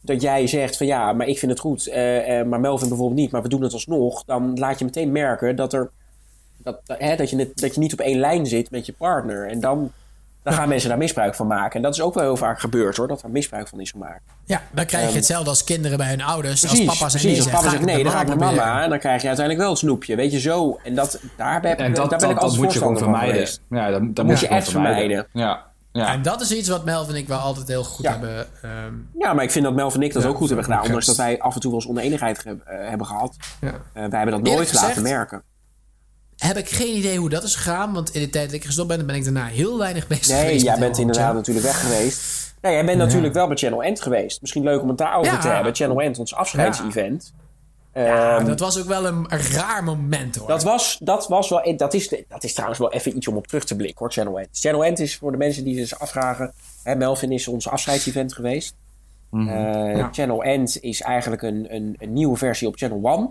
dat 0.00 0.22
jij 0.22 0.46
zegt 0.46 0.76
van 0.76 0.86
ja, 0.86 1.12
maar 1.12 1.26
ik 1.26 1.38
vind 1.38 1.50
het 1.50 1.60
goed. 1.60 1.86
eh, 1.86 2.40
eh, 2.40 2.46
maar 2.46 2.60
Melvin 2.60 2.88
bijvoorbeeld 2.88 3.18
niet. 3.20 3.30
Maar 3.30 3.42
we 3.42 3.48
doen 3.48 3.62
het 3.62 3.72
alsnog. 3.72 4.24
Dan 4.24 4.58
laat 4.58 4.78
je 4.78 4.84
meteen 4.84 5.12
merken 5.12 5.56
dat 5.56 5.72
er... 5.72 5.90
Dat, 6.62 6.80
hè, 6.86 7.16
dat, 7.16 7.30
je, 7.30 7.36
net- 7.36 7.58
dat 7.60 7.74
je 7.74 7.80
niet 7.80 7.92
op 7.92 8.00
één 8.00 8.18
lijn 8.18 8.46
zit 8.46 8.70
met 8.70 8.86
je 8.86 8.92
partner. 8.92 9.48
En 9.48 9.60
dan, 9.60 9.92
dan 10.42 10.52
gaan 10.52 10.68
mensen 10.68 10.88
daar 10.88 10.98
misbruik 10.98 11.34
van 11.34 11.46
maken. 11.46 11.76
En 11.76 11.82
dat 11.82 11.94
is 11.94 12.00
ook 12.00 12.14
wel 12.14 12.22
heel 12.24 12.36
vaak 12.36 12.60
gebeurd 12.60 12.96
hoor. 12.96 13.08
Dat 13.08 13.22
er 13.22 13.30
misbruik 13.30 13.68
van 13.68 13.80
is 13.80 13.90
gemaakt. 13.90 14.20
ja, 14.44 14.62
dan 14.72 14.86
krijg 14.86 15.08
je 15.10 15.16
hetzelfde 15.16 15.48
als 15.50 15.64
kinderen 15.64 15.98
bij 15.98 16.08
hun 16.08 16.22
ouders. 16.22 16.60
Precies, 16.60 16.88
als 16.88 16.98
papa 16.98 17.10
zegt 17.10 17.24
precies. 17.24 17.44
nee, 17.44 17.54
Als 17.54 17.62
papa 17.62 17.70
zegt 17.76 17.84
nee, 17.84 18.02
dan 18.02 18.12
ga 18.12 18.20
ik 18.20 18.26
naar 18.26 18.36
proberen. 18.36 18.64
mama. 18.66 18.82
En 18.82 18.90
dan 18.90 18.98
krijg 18.98 19.20
je 19.22 19.26
uiteindelijk 19.28 19.64
wel 19.66 19.74
het 19.74 19.82
snoepje. 19.84 20.16
Weet 20.16 20.32
je, 20.32 20.40
zo. 20.40 20.78
En 20.84 20.94
dat, 20.94 21.20
daar 21.36 21.60
ben, 21.60 21.76
en 21.76 21.94
dat, 21.94 22.10
daar 22.10 22.18
ben 22.18 22.18
dat, 22.18 22.28
ik 22.30 22.34
dat 22.34 22.42
altijd 22.44 22.62
moet 22.62 22.72
je 22.72 22.78
gewoon 22.78 22.92
voorstander 22.98 22.98
van 22.98 23.28
vermijden. 23.28 23.34
geweest. 23.34 23.62
Ja, 23.70 23.90
dat, 23.90 24.00
dat 24.16 24.24
moet 24.24 24.34
moet 24.34 24.40
je 24.40 24.48
echt 24.48 24.68
vermijden. 24.70 25.26
Ja, 25.32 25.69
ja. 25.92 26.12
En 26.12 26.22
dat 26.22 26.40
is 26.40 26.52
iets 26.52 26.68
wat 26.68 26.84
Melvin 26.84 27.14
en 27.14 27.20
ik 27.20 27.28
wel 27.28 27.38
altijd 27.38 27.68
heel 27.68 27.84
goed 27.84 28.04
Ja. 28.04 28.10
hebben. 28.10 28.46
ehm, 28.62 28.94
Ja, 29.18 29.32
maar 29.32 29.44
ik 29.44 29.50
vind 29.50 29.64
dat 29.64 29.74
Melvin 29.74 30.00
en 30.00 30.06
ik 30.06 30.12
dat 30.12 30.22
Ja, 30.22 30.28
ook 30.28 30.36
goed 30.36 30.46
hebben 30.46 30.64
gedaan. 30.64 30.82
Ondanks 30.84 31.06
dat 31.06 31.16
wij 31.16 31.40
af 31.40 31.54
en 31.54 31.60
toe 31.60 31.70
wel 31.70 31.80
eens 31.80 31.88
oneenigheid 31.90 32.38
ge- 32.38 32.58
eh, 32.64 32.88
hebben 32.88 33.06
gehad. 33.06 33.36
ja. 33.60 33.68
Eh, 33.68 33.72
wij 33.92 34.00
hebben 34.00 34.10
dat 34.10 34.26
Eerlijk 34.26 34.44
nooit 34.44 34.72
laten 34.72 34.88
gezegd, 34.88 35.00
merken. 35.02 35.42
Heb 36.36 36.56
ik 36.56 36.68
geen 36.68 36.96
idee 36.96 37.18
hoe 37.18 37.28
dat 37.28 37.42
is 37.42 37.54
gegaan. 37.54 37.92
Want 37.92 38.10
in 38.14 38.20
de 38.20 38.30
tijd 38.30 38.44
dat 38.46 38.54
ik 38.54 38.64
gestopt 38.64 38.88
ben, 38.88 39.06
ben 39.06 39.14
ik 39.16 39.24
daarna 39.24 39.46
heel 39.46 39.78
weinig 39.78 40.06
bezig 40.06 40.28
Nee, 40.28 40.40
geweest. 40.44 40.62
jij 40.64 40.70
met 40.72 40.80
bent 40.80 40.98
inderdaad 40.98 41.22
Channel. 41.24 41.38
natuurlijk 41.38 41.66
weg 41.66 41.80
geweest. 41.80 42.48
Nee, 42.60 42.72
jij 42.72 42.84
bent 42.84 42.98
natuurlijk 42.98 43.34
wel 43.34 43.46
bij 43.46 43.56
Channel 43.56 43.82
End 43.82 44.00
geweest. 44.02 44.40
Misschien 44.40 44.62
leuk 44.62 44.82
om 44.82 44.88
het 44.88 44.98
daarover 44.98 45.32
Ja. 45.32 45.38
te 45.38 45.48
hebben. 45.48 45.74
Channel 45.74 46.00
End, 46.00 46.18
ons 46.18 46.34
afscheidsevent. 46.34 47.32
Ja, 47.94 48.36
Ehm, 48.36 48.46
dat 48.46 48.60
was 48.60 48.78
ook 48.78 48.86
wel 48.86 49.06
een, 49.06 49.28
raar 49.28 49.84
moment 49.84 50.36
hoor. 50.36 50.48
Dat 50.48 50.62
was, 50.62 50.98
dat 51.02 51.28
was 51.28 51.48
wel. 51.48 51.76
Dat 51.76 51.94
is, 51.94 52.14
dat 52.28 52.44
is 52.44 52.52
trouwens 52.52 52.78
wel 52.80 52.92
even 52.92 53.16
iets 53.16 53.28
om 53.28 53.36
op 53.36 53.46
terug 53.46 53.64
te 53.64 53.76
blikken 53.76 53.98
hoor, 53.98 54.12
Channel 54.12 54.38
End. 54.38 54.48
Channel 54.52 54.84
End 54.84 54.98
is 54.98 55.16
voor 55.16 55.30
de 55.30 55.36
mensen 55.38 55.64
die 55.64 55.86
zich 55.86 55.98
afvragen. 56.00 56.52
Hè, 56.82 56.94
Melvin 56.94 57.32
is 57.32 57.48
ons 57.48 57.68
afscheidsevent 57.68 58.32
geweest. 58.34 58.74
Mhm. 59.30 59.48
Eh, 59.48 59.96
Ja. 59.96 60.08
Channel 60.12 60.42
End 60.44 60.80
is 60.80 61.00
eigenlijk 61.02 61.42
een, 61.42 61.74
een, 61.74 61.96
een 61.98 62.12
nieuwe 62.12 62.36
versie 62.36 62.68
op 62.68 62.76
Channel 62.76 63.00
One. 63.02 63.30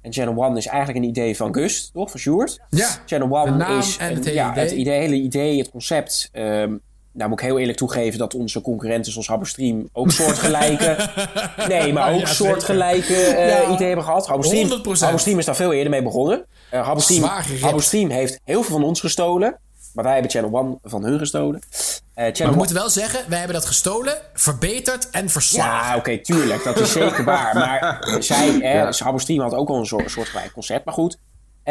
En 0.00 0.12
Channel 0.12 0.44
One 0.44 0.56
is 0.58 0.66
eigenlijk 0.66 0.98
een 1.04 1.10
idee 1.10 1.36
van 1.36 1.54
Gust, 1.54 1.92
toch? 1.92 2.10
Van 2.10 2.20
Sjoerd. 2.20 2.58
ja, 2.70 2.88
Channel 3.06 3.36
One 3.38 3.78
is 3.78 3.98
een- 4.00 4.14
het 4.14 4.24
hele 4.24 4.36
ja, 4.36 4.50
idee. 4.50 4.62
het 4.64 4.72
idee, 4.72 4.98
hele 5.00 5.14
idee, 5.16 5.58
het 5.58 5.70
concept. 5.70 6.28
ehm, 6.32 6.76
nou 7.12 7.28
moet 7.30 7.40
ik 7.40 7.46
heel 7.46 7.58
eerlijk 7.58 7.78
toegeven 7.78 8.18
dat 8.18 8.34
onze 8.34 8.60
concurrenten 8.60 9.12
zoals 9.12 9.26
Habberstream 9.26 9.88
ook 9.92 10.10
soortgelijke... 10.10 10.96
nee, 11.68 11.92
maar 11.92 12.12
ook 12.12 12.20
ja, 12.20 12.26
soortgelijke 12.26 13.14
eh 13.14 13.48
Ja. 13.48 13.62
ideeën 13.62 13.86
hebben 13.86 14.04
gehad. 14.04 14.26
Habberstream, 14.26 14.68
100%. 14.68 14.72
Habberstream 14.82 15.38
is 15.38 15.44
daar 15.44 15.56
veel 15.56 15.72
eerder 15.72 15.90
mee 15.90 16.02
begonnen. 16.02 16.46
Uh, 16.74 16.96
geript. 17.00 17.62
Habberstream 17.62 18.10
heeft 18.10 18.40
heel 18.44 18.62
veel 18.62 18.74
van 18.76 18.84
ons 18.84 19.00
gestolen. 19.00 19.58
Maar 19.94 20.04
wij 20.04 20.12
hebben 20.12 20.30
Channel 20.30 20.58
One 20.58 20.78
van 20.82 21.04
hun 21.04 21.18
gestolen. 21.18 21.60
Eh, 21.60 22.24
Maar 22.24 22.24
Channel 22.24 22.34
we 22.36 22.44
One... 22.44 22.56
moeten 22.56 22.76
wel 22.76 22.88
zeggen, 22.90 23.20
wij 23.28 23.38
hebben 23.38 23.56
dat 23.56 23.66
gestolen, 23.66 24.18
verbeterd 24.34 25.10
en 25.10 25.28
verslagen. 25.28 25.88
Ja, 25.88 25.96
oké, 25.96 26.18
tuurlijk. 26.22 26.64
Dat 26.64 26.80
is 26.80 26.92
zeker 26.92 27.24
waar. 27.24 27.54
Maar 27.58 28.06
zij, 28.18 28.60
eh, 28.60 28.92
Habberstream 28.92 29.40
had 29.40 29.54
ook 29.54 29.68
al 29.68 29.78
een 29.78 29.86
soort, 29.86 30.10
soortgelijk 30.10 30.52
concept. 30.52 30.84
Maar 30.84 30.94
goed, 30.94 31.18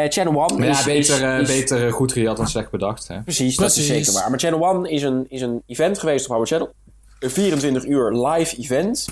eh, 0.04 0.10
Channel 0.10 0.42
One 0.50 0.58
Maar 0.58 0.68
is... 0.68 0.84
beter, 0.84 1.24
eh, 1.34 1.38
is- 1.40 1.46
beter 1.48 1.86
eh, 1.86 1.92
goed 1.92 2.12
gejat 2.12 2.36
dan 2.36 2.48
slecht 2.48 2.70
bedacht. 2.70 3.08
Hè? 3.08 3.20
Precies, 3.22 3.56
dat 3.56 3.76
is 3.76 3.86
zeker 3.86 4.12
waar. 4.12 4.30
Maar 4.30 4.38
Channel 4.38 4.68
One 4.68 4.90
is 4.90 5.02
een, 5.02 5.26
is 5.28 5.40
een 5.40 5.62
event 5.66 5.98
geweest 5.98 6.24
op 6.24 6.30
Howard 6.30 6.48
Channel. 6.50 6.72
Een 7.18 7.30
24 7.30 7.84
uur 7.84 8.12
live 8.26 8.56
event. 8.56 9.06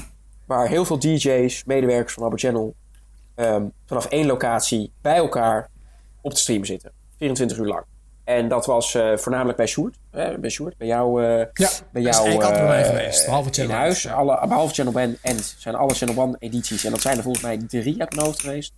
waar 0.47 0.69
heel 0.69 0.85
veel 0.85 0.99
DJ's, 0.99 1.65
medewerkers 1.65 2.13
van 2.13 2.23
Habbo 2.23 2.37
Channel, 2.39 2.75
ehm, 3.35 3.63
vanaf 3.87 4.07
één 4.07 4.27
locatie 4.27 4.93
bij 5.03 5.17
elkaar 5.17 5.69
op 6.21 6.31
de 6.31 6.37
stream 6.37 6.65
zitten. 6.65 6.93
24 7.19 7.59
uur 7.59 7.67
lang. 7.67 7.85
En 8.25 8.49
dat 8.49 8.67
was 8.67 8.95
eh, 8.95 9.17
voornamelijk 9.17 9.57
bij 9.57 9.67
Sjoerd. 9.67 9.97
hè, 10.11 10.39
bij 10.39 10.51
Sjoerd, 10.51 10.77
bij 10.77 10.87
jou. 10.87 11.23
eh, 11.23 11.29
Ja, 11.29 11.43
bij 11.43 11.49
dat 11.55 11.69
is 11.71 11.93
jou 11.93 12.05
eigenlijk 12.05 12.43
altijd 12.43 12.61
bij 12.67 12.69
mij 12.69 12.85
geweest, 12.85 13.25
behalve 13.25 13.49
in 13.49 13.55
Channel 13.55 13.77
huis. 13.77 14.05
End, 14.05 14.15
ja. 14.15 14.21
Alle, 14.21 14.47
behalve 14.49 14.75
Channel 14.75 14.95
One 14.95 15.17
End 15.23 15.55
zijn 15.59 15.75
alle 15.75 15.95
Channel 15.95 16.23
One 16.23 16.37
edities. 16.39 16.85
En 16.85 16.91
dat 16.91 17.01
zijn 17.01 17.17
er 17.17 17.23
volgens 17.23 17.45
mij 17.45 17.57
drie 17.67 18.01
uit 18.01 18.15
mijn 18.15 18.27
hoofd 18.27 18.41
geweest. 18.41 18.73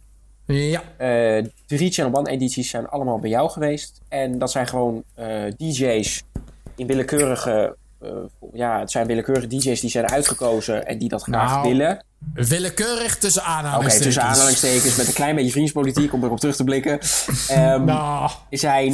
Ja, 0.52 0.82
Eh, 0.96 1.44
drie 1.66 1.90
Channel 1.92 2.18
One 2.18 2.30
edities 2.30 2.70
zijn 2.70 2.88
allemaal 2.88 3.18
bij 3.18 3.30
jou 3.30 3.50
geweest. 3.50 4.00
En 4.08 4.38
dat 4.38 4.50
zijn 4.50 4.66
gewoon 4.68 5.02
eh, 5.14 5.26
DJ's 5.56 6.22
in 6.76 6.86
willekeurige... 6.86 7.76
eh, 8.00 8.10
ja, 8.52 8.78
het 8.80 8.90
zijn 8.90 9.06
willekeurige 9.06 9.46
DJ's 9.46 9.80
die 9.80 9.90
zijn 9.90 10.10
uitgekozen 10.10 10.86
en 10.86 10.98
die 10.98 11.08
dat 11.08 11.22
graag 11.22 11.50
Nou, 11.50 11.68
willen. 11.68 12.04
willekeurig 12.34 13.18
tussen 13.18 13.42
Oké, 13.42 13.50
aanhalingstekens. 13.50 14.04
tussen 14.04 14.22
aanhalingstekens 14.22 14.96
met 14.96 15.06
een 15.06 15.12
klein 15.12 15.34
beetje 15.34 15.50
vriendspolitiek 15.50 16.12
om 16.12 16.24
erop 16.24 16.40
terug 16.40 16.56
te 16.56 16.64
blikken. 16.64 16.98
Ehm, 17.48 17.84
Nou, 17.84 18.30
zijn 18.50 18.92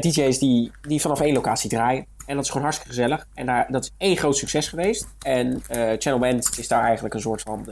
DJ's 0.00 0.38
die, 0.38 0.70
die 0.82 1.00
vanaf 1.00 1.20
één 1.20 1.34
locatie 1.34 1.70
draaien. 1.70 2.06
En 2.26 2.34
dat 2.34 2.44
is 2.44 2.50
gewoon 2.50 2.66
hartstikke 2.66 2.94
gezellig. 2.94 3.26
En 3.34 3.46
daar, 3.46 3.66
dat 3.70 3.82
is 3.84 3.90
één 3.96 4.16
groot 4.16 4.36
succes 4.36 4.68
geweest. 4.68 5.06
En 5.22 5.62
Channel 5.98 6.18
Band 6.18 6.58
is 6.58 6.68
daar 6.68 6.82
eigenlijk 6.84 7.14
een 7.14 7.20
soort 7.20 7.42
van 7.42 7.66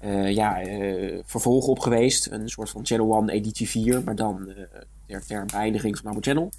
eh, 0.00 0.34
ja, 0.34 0.60
eh, 0.60 1.18
vervolg 1.24 1.66
op 1.66 1.78
geweest. 1.78 2.30
Een 2.30 2.48
soort 2.48 2.70
van 2.70 2.86
Channel 2.86 3.14
One 3.14 3.32
editie 3.32 3.68
4, 3.68 4.02
maar 4.04 4.14
dan 4.14 4.48
eh, 4.48 4.64
ter, 5.06 5.26
ter 5.26 5.44
beëindiging 5.44 5.98
van 5.98 6.10
Abo 6.10 6.20
Channel. 6.20 6.50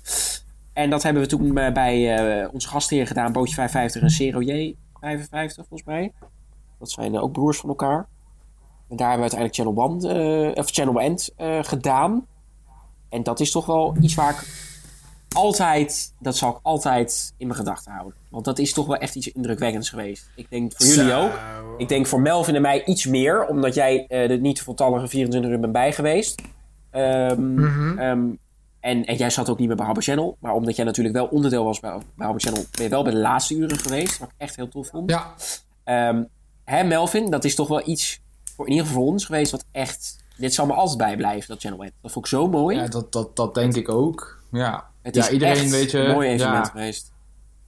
En 0.73 0.89
dat 0.89 1.03
hebben 1.03 1.21
we 1.21 1.27
toen 1.27 1.53
bij 1.53 2.47
onze 2.51 2.67
gastheer 2.67 3.07
gedaan, 3.07 3.31
Bootje 3.31 3.55
55 3.55 4.01
en 4.01 4.09
Zero 4.09 4.41
J 4.41 4.75
55 4.99 5.55
volgens 5.67 5.89
mij. 5.89 6.11
Dat 6.79 6.91
zijn 6.91 7.19
ook 7.19 7.31
broers 7.31 7.57
van 7.57 7.69
elkaar. 7.69 8.07
En 8.87 8.95
daar 8.95 9.09
hebben 9.09 9.29
we 9.29 9.35
uiteindelijk 9.35 9.55
Channel 9.55 10.13
One, 10.15 10.55
of 10.55 10.69
Channel 10.69 11.01
End 11.01 11.33
gedaan. 11.67 12.25
En 13.09 13.23
dat 13.23 13.39
is 13.39 13.51
toch 13.51 13.65
wel 13.65 13.95
iets 14.01 14.15
waar 14.15 14.31
ik 14.31 14.68
altijd, 15.35 16.13
dat 16.19 16.37
zal 16.37 16.49
ik 16.49 16.57
altijd 16.61 17.33
in 17.37 17.47
mijn 17.47 17.59
gedachten 17.59 17.91
houden. 17.91 18.13
Want 18.29 18.45
dat 18.45 18.59
is 18.59 18.73
toch 18.73 18.87
wel 18.87 18.95
echt 18.97 19.15
iets 19.15 19.31
indrukwekkends 19.31 19.89
geweest. 19.89 20.29
Ik 20.35 20.49
denk 20.49 20.71
voor 20.75 20.85
jullie 20.85 21.13
ook. 21.13 21.39
Ik 21.77 21.87
denk 21.89 22.07
voor 22.07 22.21
Melvin 22.21 22.55
en 22.55 22.61
mij 22.61 22.85
iets 22.85 23.05
meer, 23.05 23.45
omdat 23.47 23.73
jij 23.73 24.05
eh, 24.07 24.31
er 24.31 24.39
niet 24.39 24.57
de 24.57 24.63
voltallige 24.63 25.07
24 25.07 25.51
uur 25.51 25.59
bent 25.59 25.73
bij 25.73 25.93
geweest. 25.93 26.41
Ehm, 26.91 27.53
Mhm. 27.53 27.97
ehm, 27.99 28.27
en, 28.79 29.05
en 29.05 29.15
jij 29.15 29.29
zat 29.29 29.49
ook 29.49 29.59
niet 29.59 29.67
meer 29.67 29.75
bij 29.77 29.85
Habbo 29.85 30.01
Channel. 30.01 30.37
Maar 30.39 30.53
omdat 30.53 30.75
jij 30.75 30.85
natuurlijk 30.85 31.15
wel 31.15 31.25
onderdeel 31.25 31.63
was 31.63 31.79
bij, 31.79 31.97
bij 32.15 32.33
Channel, 32.37 32.63
ben 32.71 32.83
je 32.83 32.89
wel 32.89 33.03
bij 33.03 33.11
de 33.11 33.17
laatste 33.19 33.55
uren 33.55 33.77
geweest. 33.77 34.17
Wat 34.17 34.27
ik 34.29 34.35
echt 34.37 34.55
heel 34.55 34.67
tof 34.69 34.87
vond. 34.87 35.09
ja. 35.09 35.33
Ehm, 35.83 36.23
hè, 36.65 36.83
Melvin, 36.83 37.29
dat 37.31 37.43
is 37.43 37.55
toch 37.55 37.67
wel 37.67 37.87
iets 37.87 38.21
voor 38.55 38.65
in 38.65 38.71
ieder 38.71 38.87
geval 38.87 39.01
voor 39.03 39.11
ons 39.11 39.25
geweest 39.25 39.51
wat 39.51 39.65
echt. 39.71 40.17
Dit 40.37 40.53
zal 40.53 40.65
me 40.65 40.73
altijd 40.73 40.97
bijblijven, 40.97 41.47
dat 41.47 41.59
Channel. 41.61 41.79
Dat 42.01 42.11
vond 42.11 42.25
ik 42.25 42.31
zo 42.31 42.47
mooi. 42.47 42.77
Ja, 42.77 42.87
dat, 42.87 43.11
dat, 43.11 43.35
dat 43.35 43.53
denk 43.55 43.75
ik 43.75 43.89
ook. 43.89 44.43
Ja, 44.51 44.88
Het 45.01 45.15
ja 45.15 45.21
is 45.21 45.29
iedereen 45.29 45.69
weet 45.69 45.91
je. 45.91 45.97
een 45.99 46.13
mooi 46.13 46.29
evenement 46.29 46.65
ja, 46.65 46.71
geweest. 46.71 47.13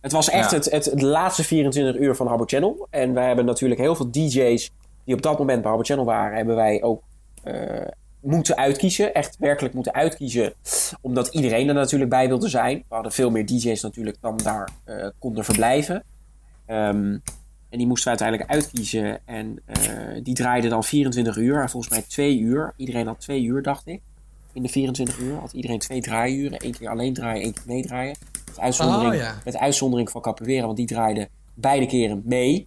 Het 0.01 0.11
was 0.11 0.29
echt 0.29 0.51
Ja. 0.51 0.57
het, 0.57 0.71
het, 0.71 0.85
het 0.85 1.01
laatste 1.01 1.43
24 1.43 2.01
uur 2.01 2.15
van 2.15 2.27
Habbo 2.27 2.43
Channel. 2.45 2.87
En 2.89 3.13
wij 3.13 3.27
hebben 3.27 3.45
natuurlijk 3.45 3.79
heel 3.79 3.95
veel 3.95 4.11
DJ's 4.11 4.71
die 5.05 5.15
op 5.15 5.21
dat 5.21 5.37
moment 5.37 5.61
bij 5.61 5.69
Habbo 5.69 5.85
Channel 5.85 6.05
waren, 6.05 6.37
hebben 6.37 6.55
wij 6.55 6.81
ook 6.83 7.03
eh, 7.43 7.87
moeten 8.19 8.57
uitkiezen. 8.57 9.13
Echt 9.13 9.35
werkelijk 9.39 9.73
moeten 9.73 9.93
uitkiezen. 9.93 10.53
Omdat 11.01 11.27
iedereen 11.27 11.67
er 11.67 11.73
natuurlijk 11.73 12.09
bij 12.09 12.27
wilde 12.27 12.49
zijn. 12.49 12.77
We 12.77 12.93
hadden 12.95 13.11
veel 13.11 13.29
meer 13.29 13.45
DJ's 13.45 13.81
natuurlijk 13.81 14.17
dan 14.21 14.37
daar 14.37 14.69
eh, 14.83 15.07
konden 15.19 15.43
verblijven. 15.45 16.03
Ehm, 16.65 17.17
en 17.69 17.77
die 17.77 17.87
moesten 17.87 18.11
we 18.11 18.19
uiteindelijk 18.19 18.49
uitkiezen. 18.49 19.19
En 19.25 19.59
eh, 19.65 20.23
die 20.23 20.33
draaiden 20.35 20.69
dan 20.69 20.83
24 20.83 21.37
uur. 21.37 21.61
En 21.61 21.69
volgens 21.69 21.93
mij 21.93 22.01
twee 22.07 22.39
uur. 22.39 22.73
Iedereen 22.75 23.07
had 23.07 23.19
twee 23.19 23.43
uur, 23.43 23.61
dacht 23.61 23.87
ik. 23.87 24.01
In 24.53 24.61
de 24.61 24.69
24 24.69 25.19
uur 25.19 25.35
had 25.35 25.51
iedereen 25.53 25.79
twee 25.79 26.01
draaiuren. 26.01 26.65
Eén 26.65 26.77
keer 26.77 26.89
alleen 26.89 27.13
draaien, 27.13 27.43
één 27.43 27.53
keer 27.53 27.63
meedraaien. 27.65 28.15
Met 28.45 28.59
uitzondering, 28.59 29.13
Oh, 29.13 29.19
ja. 29.19 29.35
met 29.45 29.57
uitzondering 29.57 30.09
van 30.09 30.21
Capoeira, 30.21 30.65
want 30.65 30.77
die 30.77 30.87
draaide 30.87 31.29
beide 31.53 31.85
keren 31.85 32.21
mee. 32.25 32.63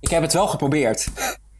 Ik 0.00 0.08
heb 0.08 0.22
het 0.22 0.32
wel 0.32 0.46
geprobeerd. 0.46 1.08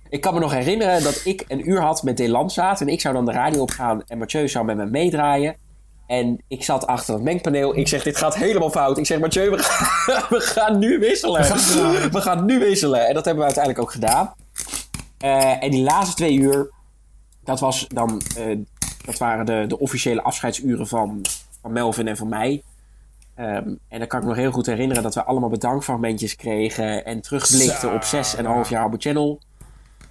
Ik 0.09 0.21
kan 0.21 0.35
me 0.35 0.41
nog 0.41 0.53
herinneren 0.53 1.03
dat 1.03 1.21
ik 1.25 1.45
een 1.49 1.69
uur 1.69 1.81
had 1.81 2.03
met 2.03 2.17
Delanzaat. 2.17 2.81
En 2.81 2.89
ik 2.89 3.01
zou 3.01 3.15
dan 3.15 3.25
de 3.25 3.33
radio 3.33 3.61
opgaan 3.63 4.03
en 4.07 4.19
Mathieu 4.19 4.49
zou 4.49 4.65
met 4.65 4.77
me 4.77 4.87
meedraaien. 4.87 5.57
En 6.07 6.43
ik 6.49 6.65
zat 6.65 6.87
achter 6.87 7.15
het 7.15 7.23
mengpaneel. 7.23 7.77
Ik 7.77 7.89
zeg, 7.89 8.03
dit 8.03 8.17
gaat 8.17 8.37
helemaal 8.37 8.71
fout. 8.71 8.99
Ik 8.99 9.07
zeg, 9.07 9.19
Mathieu, 9.19 9.51
we 9.51 9.59
gaan, 9.59 10.23
we 10.39 10.41
gaan 10.41 10.79
nu 10.79 10.99
wisselen. 10.99 11.41
We 11.41 11.47
gaan 11.47 11.59
draaien. 11.59 12.13
We 12.13 12.21
gaan 12.21 12.45
nu 12.45 12.59
wisselen. 12.59 13.07
En 13.07 13.15
dat 13.15 13.25
hebben 13.25 13.45
we 13.45 13.55
uiteindelijk 13.55 13.85
ook 13.85 13.93
gedaan. 13.93 14.35
Eh, 15.19 15.63
en 15.63 15.71
die 15.71 15.83
laatste 15.83 16.17
twee 16.17 16.35
uur, 16.35 16.71
dat, 17.45 17.61
was 17.61 17.87
dan, 17.89 18.21
eh, 18.37 18.59
dat 19.07 19.19
waren 19.19 19.47
de, 19.47 19.65
de 19.69 19.79
officiële 19.79 20.23
afscheidsuren 20.23 20.87
van, 20.87 21.21
van 21.61 21.73
Melvin 21.73 22.09
en 22.09 22.17
van 22.17 22.29
mij. 22.29 22.63
Ehm, 23.35 23.69
en 23.89 23.99
dan 23.99 24.07
kan 24.07 24.19
ik 24.19 24.25
me 24.25 24.31
nog 24.31 24.41
heel 24.41 24.51
goed 24.51 24.67
herinneren 24.67 25.03
dat 25.03 25.15
we 25.15 25.25
allemaal 25.25 25.49
bedankfragmentjes 25.49 26.37
kregen 26.37 27.05
en 27.05 27.21
terugblikten 27.21 27.93
op 27.95 28.03
zes 28.03 28.37
en 28.37 28.45
een 28.45 28.51
half 28.51 28.69
jaar 28.69 28.85
Abo 28.85 28.97
Channel. 28.99 29.41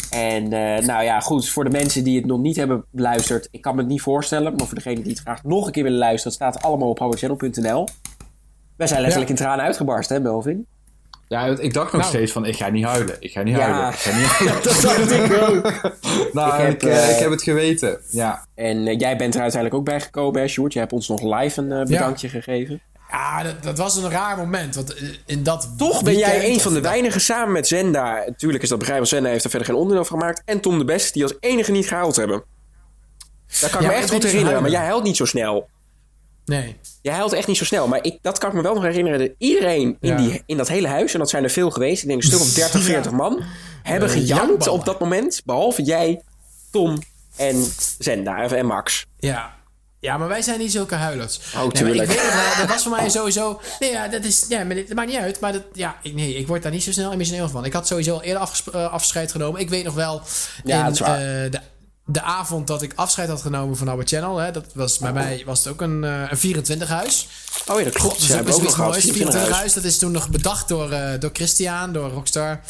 En 0.09 0.43
eh, 0.43 0.85
nou 0.85 1.03
ja, 1.03 1.19
goed, 1.19 1.49
voor 1.49 1.64
de 1.64 1.69
mensen 1.69 2.03
die 2.03 2.17
het 2.17 2.25
nog 2.25 2.40
niet 2.40 2.56
hebben 2.56 2.85
beluisterd, 2.90 3.48
ik 3.51 3.61
kan 3.61 3.75
me 3.75 3.82
het 3.82 3.90
niet 3.90 4.01
voorstellen, 4.01 4.56
maar 4.56 4.65
voor 4.65 4.75
degenen 4.75 5.03
die 5.03 5.11
het 5.11 5.22
graag 5.22 5.43
nog 5.43 5.65
een 5.65 5.72
keer 5.72 5.83
willen 5.83 5.98
luisteren, 5.98 6.38
het 6.38 6.53
staat 6.53 6.64
allemaal 6.64 6.90
op 6.90 6.99
howardchannel.nl. 6.99 7.88
Wij 8.75 8.88
zijn 8.88 9.01
letterlijk 9.01 9.30
in 9.30 9.35
tranen 9.35 9.65
uitgebarsten, 9.65 10.15
hè 10.15 10.22
Melvin? 10.22 10.67
Ja, 11.28 11.45
ik 11.45 11.74
dacht 11.74 11.92
nog 11.92 12.02
Nou. 12.02 12.14
steeds 12.14 12.32
van, 12.32 12.45
ik 12.45 12.56
ga 12.56 12.70
niet 12.70 12.86
huilen. 12.86 13.16
Ik 13.20 13.32
ga 13.32 13.42
niet 13.42 13.56
Ja. 13.56 13.62
huilen. 13.62 13.90
Ik 13.94 13.95
ga 14.00 14.18
niet 14.18 14.26
huilen. 14.26 14.64
Dat 14.64 14.82
dacht 14.82 15.12
ik 15.12 15.42
ook. 15.42 15.94
nou, 16.34 16.54
Ik 16.62 16.66
heb, 16.66 16.74
ik, 16.74 16.84
eh, 16.84 17.04
eh, 17.04 17.10
ik 17.16 17.20
heb 17.20 17.30
het 17.32 17.44
geweten. 17.44 18.00
Ja, 18.10 18.45
En 18.56 18.88
eh, 18.88 19.00
jij 19.00 19.18
bent 19.18 19.36
er 19.36 19.42
uiteindelijk 19.42 19.80
ook 19.82 19.86
bij 19.86 20.02
gekomen, 20.02 20.42
hè, 20.42 20.48
Sjoerd? 20.48 20.74
Je 20.74 20.80
hebt 20.80 20.94
ons 20.94 21.08
nog 21.08 21.22
live 21.22 21.62
een 21.62 21.72
eh, 21.72 21.84
bedankje 21.86 22.30
gegeven. 22.30 22.82
Ja, 23.12 23.44
dat, 23.44 23.64
dat 23.64 23.78
was 23.78 23.95
een 23.98 24.10
raar 24.10 24.38
moment. 24.38 24.76
Want 24.76 24.95
in 25.26 25.44
dat 25.44 25.74
Toch 25.78 26.04
ben 26.04 26.18
jij 26.18 26.50
een 26.50 26.60
van 26.60 26.74
de 26.74 26.82
weinigen 26.82 27.22
samen 27.22 27.52
met 27.54 27.68
Zenda. 27.68 28.24
Natuurlijk 28.26 28.64
is 28.64 28.70
dat 28.70 28.80
begrijpelijk, 28.80 28.98
want 28.98 29.08
Zenda 29.10 29.30
heeft 29.30 29.44
er 29.44 29.50
verder 29.50 29.68
geen 29.68 29.78
onderdeel 29.78 30.06
van 30.06 30.20
gemaakt. 30.20 30.42
En 30.45 30.60
Tom 30.60 30.78
de 30.78 30.86
Best, 30.86 31.14
die 31.14 31.24
als 31.24 31.34
enige 31.40 31.72
niet 31.72 31.88
gehaald 31.88 32.16
hebben. 32.16 32.44
Dat 33.62 33.70
kan 33.70 33.80
ik 33.82 33.86
Ja, 33.88 33.92
me 33.94 34.00
echt 34.02 34.12
goed 34.12 34.24
herinneren, 34.24 34.62
maar 34.62 34.72
jij 34.72 34.86
huilt 34.86 35.04
niet 35.04 35.16
zo 35.18 35.26
snel. 35.26 35.70
Nee. 36.45 36.75
Jij 37.01 37.14
huilt 37.14 37.33
echt 37.33 37.48
niet 37.48 37.57
zo 37.57 37.65
snel. 37.65 37.88
Maar 37.88 37.99
ik, 38.03 38.17
dat 38.22 38.38
kan 38.38 38.49
ik 38.49 38.56
me 38.56 38.61
wel 38.61 38.74
nog 38.74 38.83
herinneren. 38.83 39.19
Dat 39.19 39.30
iedereen 39.38 39.98
in, 40.01 40.09
Ja. 40.09 40.15
die, 40.17 40.43
in 40.45 40.57
dat 40.57 40.67
hele 40.67 40.88
huis, 40.88 41.14
en 41.14 41.19
dat 41.19 41.30
zijn 41.30 41.43
er 41.43 41.49
veel 41.49 41.72
geweest, 41.72 42.01
ik 42.01 42.07
denk 42.07 42.22
een 42.22 42.27
stuk 42.27 42.40
of 42.40 42.53
30, 42.53 42.83
40 42.83 43.11
man, 43.11 43.43
hebben 43.83 44.09
gejankt 44.09 44.67
op 44.67 44.85
dat 44.85 44.99
moment. 44.99 45.41
Behalve 45.45 45.82
jij, 45.82 46.22
Tom 46.72 46.98
en 47.35 47.65
Zenda 47.99 48.49
en 48.49 48.65
Max. 48.65 49.06
Ja. 49.19 49.53
Ja, 49.99 50.17
maar 50.17 50.27
wij 50.27 50.41
zijn 50.41 50.59
niet 50.59 50.72
zulke 50.72 50.95
huilers. 50.95 51.40
Oh, 51.56 51.61
Nee, 51.61 51.72
tuurlijk. 51.72 52.01
ik 52.11 52.17
weet 52.17 52.25
het 52.32 52.33
wel, 52.33 52.65
dat 52.65 52.67
was 52.75 52.83
voor 52.83 52.91
mij 52.91 53.09
sowieso... 53.09 53.61
Nee, 53.80 53.91
ja, 53.91 54.07
dat 54.07 54.24
is... 54.24 54.45
Ja, 54.49 54.64
maar 54.64 54.75
dat 54.75 54.93
maakt 54.93 55.09
niet 55.09 55.17
uit. 55.19 55.40
Maar 55.40 55.53
dat, 55.53 55.64
ja, 55.74 55.95
ik, 56.01 56.14
nee, 56.14 56.35
ik 56.35 56.48
word 56.48 56.64
daar 56.64 56.72
niet 56.72 56.83
zo 56.83 56.91
snel 56.91 57.11
emotioneel 57.11 57.49
van. 57.49 57.65
Ik 57.65 57.74
had 57.74 57.88
sowieso 57.88 58.14
al 58.14 58.24
eerder 58.24 58.41
afges- 58.41 58.72
eh, 58.74 58.91
afscheid 58.93 59.32
genomen. 59.32 59.61
Ik 59.61 59.69
weet 59.69 59.83
nog 59.83 59.93
wel... 59.93 60.22
Ja, 60.64 60.88
in, 60.88 60.93
eh, 60.93 61.01
de, 61.51 61.59
de 62.06 62.22
avond 62.22 62.67
dat 62.67 62.82
ik 62.82 62.93
afscheid 62.95 63.30
had 63.30 63.42
genomen 63.42 63.77
van 63.77 63.88
Our 63.88 64.03
Channel... 64.06 64.38
Hè, 64.38 64.51
dat 64.51 64.66
was, 64.74 64.98
bij 64.98 65.14
mij 65.14 65.43
was 65.45 65.59
het 65.59 65.67
ook 65.67 65.82
een, 65.82 66.03
eh, 66.03 66.24
een 66.30 66.38
24 66.38 66.88
huis. 66.88 67.27
Oh 67.67 67.77
ja, 67.77 67.84
dat 67.84 67.93
klopt. 67.93 68.16
Dat 68.16 68.22
Ze 68.22 68.25
is 68.25 68.30
ook 68.30 68.35
hebben 68.35 68.53
ook 68.53 68.61
nog 68.61 68.77
moois. 68.77 69.03
24 69.03 69.14
24 69.14 69.42
huis. 69.42 69.56
huis, 69.56 69.74
dat 69.74 69.84
is 69.84 69.98
toen 69.98 70.11
nog 70.11 70.30
bedacht 70.30 70.67
door, 70.67 70.92
eh, 70.92 71.19
door 71.19 71.30
Christian, 71.34 71.93
door 71.93 72.09
Rockstar. 72.09 72.61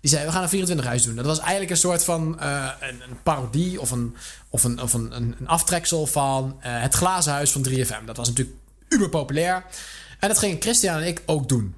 Die 0.00 0.10
zei, 0.10 0.26
we 0.26 0.32
gaan 0.32 0.42
een 0.42 0.48
24 0.48 0.86
huis 0.86 1.02
doen. 1.02 1.16
Dat 1.16 1.24
was 1.24 1.38
eigenlijk 1.38 1.70
een 1.70 1.76
soort 1.76 2.04
van 2.04 2.40
eh, 2.40 2.68
een, 2.80 3.00
een 3.00 3.22
parodie 3.22 3.80
of 3.80 3.90
een, 3.90 4.16
of 4.48 4.64
een, 4.64 4.80
of 4.80 4.92
een, 4.92 5.16
een, 5.16 5.36
een 5.38 5.48
aftreksel 5.48 6.06
van 6.06 6.56
het 6.58 6.94
glazen 6.94 7.32
huis 7.32 7.50
van 7.50 7.66
3FM. 7.68 8.04
Dat 8.04 8.16
was 8.16 8.28
natuurlijk 8.28 8.56
uber 8.88 9.08
populair. 9.08 9.64
En 10.18 10.28
dat 10.28 10.38
gingen 10.38 10.60
Christian 10.60 10.96
en 10.96 11.06
ik 11.06 11.22
ook 11.26 11.48
doen. 11.48 11.74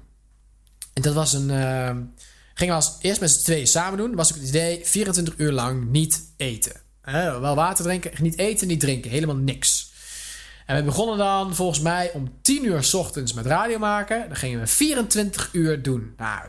En 0.93 1.01
dat 1.01 1.13
was 1.13 1.33
een... 1.33 1.49
gingen 2.53 2.75
we 2.75 2.81
als 2.81 2.95
eerst 3.01 3.21
met 3.21 3.31
z'n 3.31 3.43
tweeën 3.43 3.67
samen 3.67 3.97
doen. 3.97 4.15
was 4.15 4.31
ook 4.31 4.39
het 4.39 4.47
idee, 4.47 4.81
24 4.83 5.33
uur 5.37 5.51
lang 5.51 5.85
niet 5.85 6.21
eten. 6.37 6.83
Wel 7.39 7.55
water 7.55 7.83
drinken, 7.83 8.11
niet 8.23 8.37
eten, 8.37 8.67
niet 8.67 8.79
drinken. 8.79 9.11
Helemaal 9.11 9.35
niks. 9.35 9.93
En 10.65 10.75
we 10.75 10.83
begonnen 10.83 11.17
dan 11.17 11.55
volgens 11.55 11.79
mij 11.79 12.11
om 12.13 12.33
10 12.41 12.65
uur 12.65 12.83
's 12.83 12.93
ochtends 12.93 13.33
met 13.33 13.45
radio 13.45 13.77
maken. 13.77 14.27
Dan 14.27 14.35
gingen 14.35 14.59
we 14.59 14.67
24 14.67 15.49
uur 15.51 15.81
doen. 15.81 16.13
Nou, 16.17 16.41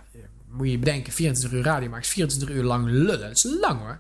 moet 0.49 0.71
je 0.71 0.79
bedenken, 0.79 1.13
24 1.13 1.59
uur 1.59 1.65
radio 1.65 1.89
maken 1.89 2.05
is 2.05 2.11
24 2.13 2.49
uur 2.57 2.63
lang 2.65 2.87
lullen. 2.87 3.21
Dat 3.21 3.31
is 3.31 3.47
lang 3.61 3.81
hoor. 3.81 3.99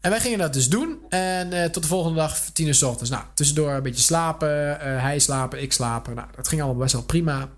En 0.00 0.10
wij 0.10 0.20
gingen 0.20 0.38
dat 0.38 0.52
dus 0.52 0.68
doen. 0.68 0.98
En 1.08 1.52
eh, 1.52 1.70
tot 1.70 1.82
de 1.82 1.88
volgende 1.88 2.18
dag, 2.18 2.38
10 2.52 2.66
uur 2.66 2.74
's 2.74 2.82
ochtends. 2.82 3.10
Nou, 3.10 3.24
tussendoor 3.34 3.70
een 3.72 3.82
beetje 3.82 4.02
slapen. 4.02 4.80
eh, 4.80 5.02
hij 5.02 5.18
slapen, 5.18 5.62
ik 5.62 5.72
slapen. 5.72 6.14
Nou, 6.14 6.28
dat 6.36 6.48
ging 6.48 6.60
allemaal 6.62 6.80
best 6.82 6.92
wel 6.92 7.02
prima. 7.02 7.48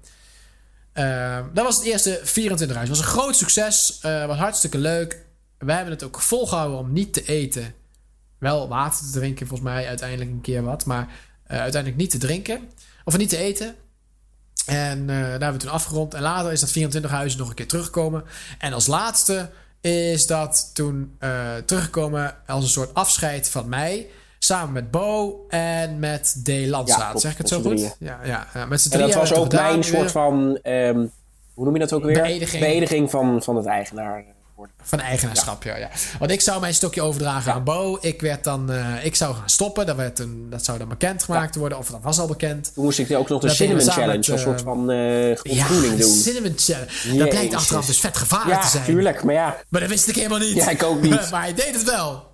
Eh, 0.92 1.40
dat 1.52 1.64
was 1.64 1.76
het 1.76 1.84
eerste 1.84 2.20
24 2.22 2.76
huis. 2.76 2.88
Het 2.88 2.98
was 2.98 3.06
een 3.06 3.12
groot 3.12 3.36
succes. 3.36 3.98
eh, 4.02 4.26
was 4.26 4.36
hartstikke 4.36 4.78
leuk. 4.78 5.24
We 5.58 5.72
hebben 5.72 5.92
het 5.92 6.02
ook 6.02 6.20
volgehouden 6.20 6.78
om 6.78 6.92
niet 6.92 7.12
te 7.12 7.24
eten. 7.24 7.74
Wel 8.38 8.68
water 8.68 9.06
te 9.06 9.10
drinken, 9.10 9.46
volgens 9.46 9.68
mij 9.68 9.86
uiteindelijk 9.86 10.30
een 10.30 10.40
keer 10.40 10.62
wat. 10.62 10.84
Maar 10.84 11.08
eh, 11.46 11.60
uiteindelijk 11.60 12.00
niet 12.00 12.10
te 12.10 12.18
drinken. 12.18 12.68
Of 13.04 13.16
niet 13.16 13.28
te 13.28 13.36
eten. 13.36 13.74
En 14.66 15.00
eh, 15.00 15.16
daar 15.16 15.30
hebben 15.30 15.52
we 15.52 15.58
toen 15.58 15.70
afgerond. 15.70 16.14
En 16.14 16.22
later 16.22 16.52
is 16.52 16.60
dat 16.60 16.70
24 16.70 17.10
huis 17.10 17.36
nog 17.36 17.48
een 17.48 17.54
keer 17.54 17.66
teruggekomen. 17.66 18.24
En 18.58 18.72
als 18.72 18.86
laatste 18.86 19.50
is 19.80 20.26
dat 20.26 20.70
toen 20.74 21.16
eh, 21.18 21.56
teruggekomen 21.64 22.36
als 22.46 22.64
een 22.64 22.70
soort 22.70 22.94
afscheid 22.94 23.50
van 23.50 23.68
mij. 23.68 24.06
Samen 24.38 24.72
met 24.72 24.90
Bo 24.90 25.44
en 25.48 25.98
met 25.98 26.40
D. 26.44 26.48
Landzaat. 26.48 27.06
klopt, 27.06 27.20
zeg 27.20 27.32
ik 27.32 27.38
het 27.38 27.48
zo 27.48 27.60
goed? 27.60 27.76
drieën. 27.76 27.92
Ja, 27.98 28.20
ja, 28.24 28.46
ja, 28.54 28.66
met 28.66 28.80
z'n 28.80 28.90
En 28.92 28.98
drieën 28.98 29.10
dat 29.10 29.28
was 29.28 29.38
ook 29.38 29.52
mijn 29.52 29.84
soort 29.84 30.10
van, 30.10 30.58
ehm, 30.62 31.06
hoe 31.54 31.64
noem 31.64 31.72
je 31.72 31.80
dat 31.80 31.92
ook 31.92 32.04
weer? 32.04 32.22
Beëdiging. 32.22 32.62
Beëdiging 32.62 33.10
van, 33.10 33.42
van 33.42 33.56
het 33.56 33.66
eigenaar. 33.66 34.24
Worden. 34.58 34.74
Van 34.82 35.00
eigenaarschap, 35.00 35.62
ja. 35.62 35.76
ja. 35.76 35.88
Want 36.18 36.30
ik 36.30 36.40
zou 36.40 36.60
mijn 36.60 36.74
stokje 36.74 37.02
overdragen 37.02 37.52
aan 37.52 37.64
Bo. 37.64 37.98
Ik, 38.00 38.20
werd 38.20 38.44
dan, 38.44 38.72
eh, 38.72 39.04
ik 39.04 39.14
zou 39.14 39.34
gaan 39.34 39.48
stoppen. 39.50 39.86
Dat, 39.86 39.96
werd 39.96 40.18
een, 40.18 40.46
dat 40.50 40.64
zou 40.64 40.78
dan 40.78 40.88
bekend 40.88 41.22
gemaakt 41.22 41.54
worden. 41.54 41.78
Of 41.78 41.90
dat 41.90 42.00
was 42.02 42.18
al 42.18 42.26
bekend. 42.26 42.70
Toen 42.74 42.84
moest 42.84 42.98
ik 42.98 43.16
ook 43.16 43.28
nog 43.28 43.40
de 43.40 43.46
Dat 43.46 43.56
Cinnamon 43.56 43.84
Challenge, 43.84 44.16
met, 44.16 44.28
een 44.28 44.38
soort 44.38 44.58
eh, 44.58 44.64
van 44.64 44.90
eh 44.90 45.34
Ja, 45.34 45.40
ontgroening 45.42 45.96
doen. 45.96 46.14
Cinnamon 46.14 46.54
Challenge. 46.56 47.18
Dat 47.18 47.28
blijkt 47.28 47.54
achteraf 47.54 47.86
dus 47.86 48.00
vet 48.00 48.16
gevaarlijk 48.16 48.58
te 48.60 48.64
Ja, 48.64 48.70
zijn. 48.70 48.84
tuurlijk, 48.84 49.22
maar 49.22 49.34
ja. 49.34 49.56
Maar 49.68 49.80
dat 49.80 49.90
wist 49.90 50.08
ik 50.08 50.14
helemaal 50.14 50.38
niet. 50.38 50.54
Ja, 50.54 50.68
ik 50.70 50.82
ook 50.82 51.00
niet. 51.02 51.30
maar 51.30 51.42
hij 51.42 51.54
deed 51.54 51.74
het 51.74 51.84
wel. 51.84 52.26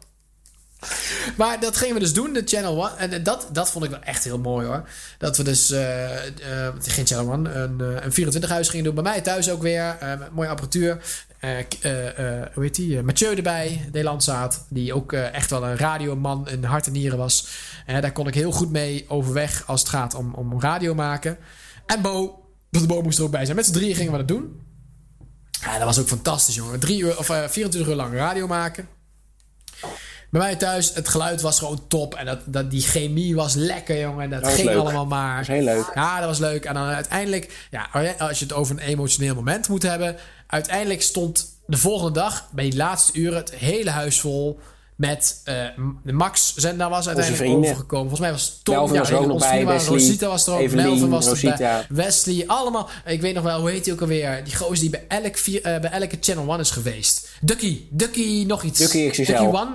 Maar 1.36 1.60
dat 1.60 1.76
gingen 1.76 1.94
we 1.94 2.00
dus 2.00 2.12
doen, 2.12 2.32
de 2.32 2.42
Channel 2.44 2.84
One. 2.84 2.90
En 2.96 3.22
dat, 3.22 3.46
dat 3.52 3.70
vond 3.70 3.84
ik 3.84 3.90
wel 3.90 4.00
echt 4.02 4.24
heel 4.24 4.38
mooi 4.38 4.66
hoor. 4.66 4.88
Dat 5.18 5.36
we 5.36 5.42
dus, 5.42 5.70
eh, 5.70 6.26
eh, 6.26 6.74
geen 6.80 7.06
Channel 7.06 7.32
One, 7.32 7.50
een, 7.52 7.80
eh, 7.80 8.04
een 8.04 8.12
24 8.12 8.50
huis 8.50 8.68
gingen 8.68 8.84
doen. 8.84 8.94
Bij 8.94 9.02
mij 9.02 9.20
thuis 9.20 9.50
ook 9.50 9.62
weer. 9.62 9.96
eh, 10.00 10.08
met 10.08 10.30
mooie 10.34 10.48
apparatuur. 10.48 10.98
Eh, 11.44 11.58
eh, 11.58 12.40
eh, 12.40 12.46
hoe 12.54 12.62
heet 12.62 12.74
die? 12.74 13.02
Mathieu 13.02 13.34
erbij, 13.36 13.80
Nederlandzaat. 13.84 14.66
Die 14.68 14.94
ook 14.94 15.12
echt 15.12 15.50
wel 15.50 15.64
een 15.64 15.76
radioman 15.76 16.48
in 16.48 16.64
hart 16.64 16.86
en 16.86 16.92
nieren 16.92 17.18
was. 17.18 17.48
Daar 17.86 18.12
kon 18.12 18.26
ik 18.26 18.34
heel 18.34 18.52
goed 18.52 18.70
mee 18.70 19.04
overweg 19.08 19.66
als 19.66 19.80
het 19.80 19.88
gaat 19.88 20.14
om, 20.14 20.34
om 20.34 20.60
radio 20.60 20.94
maken. 20.94 21.38
En 21.86 22.02
Bo, 22.02 22.44
de 22.70 22.86
Bo 22.86 23.02
moest 23.02 23.18
er 23.18 23.24
ook 23.24 23.30
bij 23.30 23.44
zijn. 23.44 23.56
Met 23.56 23.66
z'n 23.66 23.72
drieën 23.72 23.94
gingen 23.94 24.12
we 24.12 24.18
dat 24.18 24.28
doen. 24.28 24.60
Ja, 25.64 25.76
dat 25.78 25.84
was 25.84 25.98
ook 25.98 26.08
fantastisch, 26.08 26.54
jongen. 26.54 26.80
Drie 26.80 27.00
uur, 27.02 27.18
of, 27.18 27.30
eh, 27.30 27.48
24 27.48 27.90
uur 27.90 27.96
lang 27.96 28.14
radio 28.14 28.46
maken. 28.46 28.88
Bij 30.30 30.42
mij 30.42 30.56
thuis, 30.56 30.94
het 30.94 31.08
geluid 31.08 31.40
was 31.40 31.58
gewoon 31.58 31.86
top. 31.88 32.14
En 32.14 32.26
dat, 32.26 32.40
dat, 32.46 32.70
die 32.70 32.82
chemie 32.82 33.34
was 33.34 33.54
lekker, 33.54 34.00
jongen. 34.00 34.30
Dat, 34.30 34.42
Dat 34.42 34.52
ging 34.52 34.68
leuk. 34.68 34.78
allemaal 34.78 35.06
maar. 35.06 35.36
Dat 35.36 35.46
was 35.46 35.56
heel 35.56 35.64
leuk. 35.64 35.90
Ja, 35.94 36.18
dat 36.18 36.28
was 36.28 36.38
leuk. 36.38 36.64
En 36.64 36.74
dan 36.74 36.86
uiteindelijk, 36.86 37.68
ja, 37.70 37.88
als 38.18 38.38
je 38.38 38.44
het 38.44 38.54
over 38.54 38.74
een 38.74 38.82
emotioneel 38.82 39.34
moment 39.34 39.68
moet 39.68 39.82
hebben. 39.82 40.16
Uiteindelijk 40.46 41.02
stond 41.02 41.46
de 41.66 41.76
volgende 41.76 42.12
dag, 42.12 42.48
bij 42.52 42.64
die 42.64 42.76
laatste 42.76 43.18
uren, 43.18 43.36
het 43.36 43.54
hele 43.54 43.90
huis 43.90 44.20
vol. 44.20 44.58
Met 44.96 45.40
de 46.02 46.12
Max 46.12 46.54
zender 46.54 46.88
was 46.88 47.08
uiteindelijk 47.08 47.56
overgekomen. 47.56 48.08
Volgens 48.08 48.20
mij 48.20 48.30
was 48.30 48.60
Tom. 48.62 48.74
Melvin 48.74 48.98
was 48.98 49.10
er 49.42 49.48
bij, 49.48 49.66
Wesley, 49.66 49.98
Rosita 49.98 50.28
was 50.28 50.46
er 50.46 50.52
ook. 50.52 50.60
Evelien, 50.60 50.84
Melvin 50.84 51.08
was 51.08 51.26
Rosita. 51.26 51.52
erbij. 51.52 51.86
Wesley, 51.88 52.44
allemaal. 52.46 52.88
Ik 53.06 53.20
weet 53.20 53.34
nog 53.34 53.44
wel, 53.44 53.60
hoe 53.60 53.70
heet 53.70 53.84
hij 53.84 53.94
ook 53.94 54.00
alweer? 54.00 54.44
Die 54.44 54.56
gozer 54.56 54.78
die 54.78 54.90
bij, 54.90 55.04
elk 55.08 55.36
vier, 55.36 55.62
eh, 55.62 55.80
bij 55.80 55.90
elke 55.90 56.16
Channel 56.20 56.48
One 56.48 56.60
is 56.60 56.70
geweest. 56.70 57.28
Ducky. 57.40 57.80
Ducky 57.90 58.44
nog 58.46 58.62
iets. 58.62 58.78
Ducky 58.78 59.08
XXL. 59.10 59.32
Ducky 59.32 59.44
One. 59.44 59.70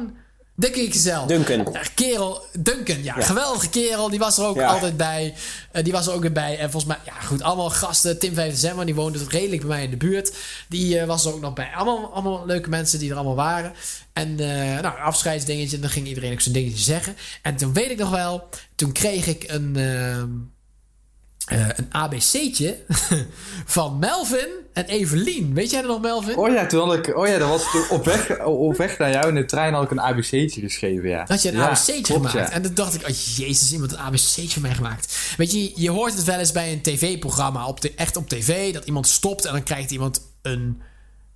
Ducky 0.60 0.90
XL. 0.90 1.26
Duncan. 1.28 1.76
Kerel, 1.96 2.44
Duncan, 2.60 3.04
ja, 3.04 3.16
Ja. 3.18 3.26
geweldige 3.26 3.70
kerel. 3.70 4.10
Die 4.10 4.20
was 4.20 4.38
er 4.38 4.46
ook 4.46 4.56
Ja. 4.56 4.68
altijd 4.68 4.98
bij. 4.98 5.34
Eh, 5.72 5.84
die 5.84 5.94
was 5.94 6.08
er 6.08 6.14
ook 6.14 6.22
weer 6.22 6.32
bij. 6.32 6.58
En 6.58 6.72
volgens 6.72 6.86
mij, 6.94 6.98
ja 7.06 7.22
goed, 7.26 7.42
allemaal 7.42 7.70
gasten. 7.70 8.20
Tim 8.20 8.34
5 8.34 8.52
december, 8.52 8.86
die 8.86 8.96
woonde 8.96 9.20
redelijk 9.30 9.62
bij 9.62 9.70
mij 9.70 9.84
in 9.84 9.90
de 9.90 9.98
buurt. 9.98 10.34
Die 10.70 11.00
eh, 11.00 11.08
was 11.08 11.26
er 11.26 11.34
ook 11.34 11.42
nog 11.42 11.54
bij. 11.54 11.70
Allemaal, 11.76 12.14
allemaal 12.14 12.46
leuke 12.46 12.70
mensen 12.70 13.00
die 13.00 13.10
er 13.10 13.16
allemaal 13.16 13.36
waren. 13.36 13.74
En 14.14 14.40
eh 14.40 14.82
nou, 14.82 15.00
afscheidsdingetje. 15.00 15.80
Dan 15.80 15.90
ging 15.90 16.08
iedereen 16.08 16.32
ook 16.32 16.42
zijn 16.42 16.54
dingetje 16.54 16.84
zeggen. 16.84 17.16
En 17.42 17.56
toen 17.56 17.74
weet 17.74 17.90
ik 17.92 17.98
nog 17.98 18.10
wel, 18.10 18.50
toen 18.76 18.92
kreeg 18.92 19.28
ik 19.28 19.44
een... 19.48 19.78
eh, 21.50 21.68
een 21.76 21.88
ABC'tje 21.92 22.78
van 23.66 24.00
Melvin 24.00 24.48
en 24.74 24.86
Evelien. 24.86 25.54
Weet 25.54 25.70
jij 25.72 25.82
dat 25.82 25.90
nog, 25.92 26.02
Melvin? 26.02 26.38
Oh 26.38 26.52
ja, 26.54 26.66
toen 26.66 26.88
had 26.90 27.08
ik, 27.08 27.18
oh 27.18 27.28
ja, 27.28 27.38
dat 27.38 27.50
was 27.50 27.72
toen 27.72 27.90
op 27.90 28.06
weg, 28.06 28.40
op 28.46 28.78
weg 28.78 28.98
naar 28.98 29.12
jou 29.12 29.28
in 29.28 29.36
de 29.36 29.46
trein 29.46 29.74
had 29.74 29.84
ik 29.84 29.92
een 29.92 30.00
ABC'tje 30.00 30.62
geschreven, 30.62 31.10
ja. 31.10 31.26
Had 31.28 31.42
je 31.42 31.50
een 31.50 31.56
Ja, 31.58 31.68
ABC'tje 31.70 32.02
klopt, 32.02 32.30
gemaakt? 32.30 32.50
ja. 32.50 32.56
En 32.56 32.62
toen 32.62 32.74
dacht 32.74 32.94
ik, 32.96 33.02
oh 33.02 33.16
jezus, 33.36 33.72
iemand 33.74 33.92
een 33.92 33.98
ABC'tje 34.00 34.50
voor 34.50 34.62
mij 34.62 34.76
gemaakt. 34.76 35.34
Weet 35.38 35.52
je, 35.52 35.72
je 35.76 35.90
hoort 35.90 36.14
het 36.14 36.24
wel 36.24 36.40
eens 36.40 36.52
bij 36.52 36.72
een 36.72 36.82
tv-programma, 36.82 37.68
op 37.68 37.82
de, 37.82 37.94
echt 37.96 38.16
op 38.18 38.30
tv, 38.30 38.74
dat 38.74 38.86
iemand 38.86 39.08
stopt 39.08 39.46
en 39.46 39.52
dan 39.52 39.64
krijgt 39.64 39.92
iemand 39.92 40.22
een, 40.42 40.82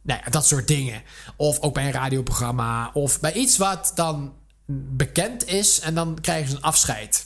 nou 0.02 0.20
ja, 0.24 0.30
dat 0.30 0.46
soort 0.48 0.68
dingen. 0.68 1.02
Of 1.36 1.60
ook 1.60 1.74
bij 1.74 1.86
een 1.86 1.92
radioprogramma, 1.92 2.90
of 2.94 3.20
bij 3.20 3.34
iets 3.34 3.58
wat 3.58 3.92
dan 3.96 4.34
bekend 4.76 5.48
is 5.48 5.80
en 5.80 5.96
dan 5.96 6.18
krijgen 6.22 6.50
ze 6.50 6.56
een 6.56 6.62
afscheid. 6.62 7.26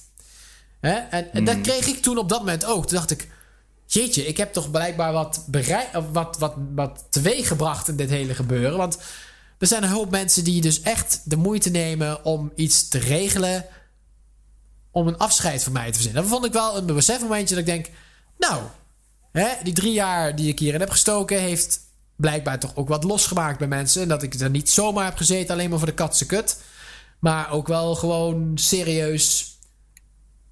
Hè? 0.88 0.96
En, 0.96 1.34
en 1.34 1.44
dat 1.44 1.62
kreeg 1.62 1.88
ik 1.88 2.02
toen 2.02 2.18
op 2.18 2.30
dat 2.30 2.40
moment 2.40 2.66
ook. 2.66 2.88
Toen 2.88 2.98
dacht 2.98 3.12
ik, 3.12 3.28
jeetje, 3.86 4.28
ik 4.28 4.38
heb 4.38 4.54
toch 4.54 4.72
blijkbaar 4.72 5.14
wat, 5.14 5.44
berei- 5.48 5.88
of 5.94 6.06
wat, 6.12 6.38
wat, 6.38 6.54
wat 6.76 7.06
teweeggebracht 7.10 7.88
in 7.88 7.96
dit 7.96 8.10
hele 8.10 8.36
gebeuren. 8.36 8.78
Want 8.78 8.98
er 9.58 9.68
zijn 9.68 9.84
een 9.84 9.90
hoop 9.90 10.10
mensen 10.10 10.44
die 10.44 10.62
dus 10.62 10.82
echt 10.82 11.22
de 11.24 11.36
moeite 11.36 11.70
nemen 11.70 12.26
om 12.26 12.52
iets 12.56 12.88
te 12.88 12.98
regelen. 12.98 13.66
Om 14.92 15.08
een 15.08 15.18
afscheid 15.18 15.64
van 15.64 15.74
mij 15.74 15.88
te 15.88 15.94
verzinnen. 15.94 16.22
Dat 16.22 16.32
vond 16.32 16.46
ik 16.46 16.54
wel 16.54 16.78
een 16.78 16.86
besefmomentje 16.86 17.56
dat 17.56 17.68
ik 17.68 17.74
denk, 17.74 17.90
nou, 18.38 18.64
hè, 19.32 19.48
die 19.64 19.74
drie 19.74 19.94
jaar 19.94 20.36
die 20.36 20.48
ik 20.48 20.60
hierin 20.60 20.80
heb 20.80 20.90
gestoken, 20.90 21.40
heeft 21.40 21.80
blijkbaar 22.16 22.60
toch 22.60 22.76
ook 22.76 22.88
wat 22.88 23.04
losgemaakt 23.04 23.60
bij 23.60 23.68
mensen. 23.68 24.02
En 24.02 24.08
dat 24.08 24.24
ik 24.24 24.34
er 24.34 24.50
niet 24.50 24.70
zomaar 24.70 25.06
heb 25.06 25.18
gezeten 25.18 25.54
alleen 25.54 25.70
maar 25.70 25.78
voor 25.78 25.88
de 25.88 25.94
katse 25.94 26.26
kut. 26.26 26.58
Maar 27.20 27.52
ook 27.52 27.68
wel 27.68 27.96
gewoon 27.96 28.52
serieus 28.56 29.57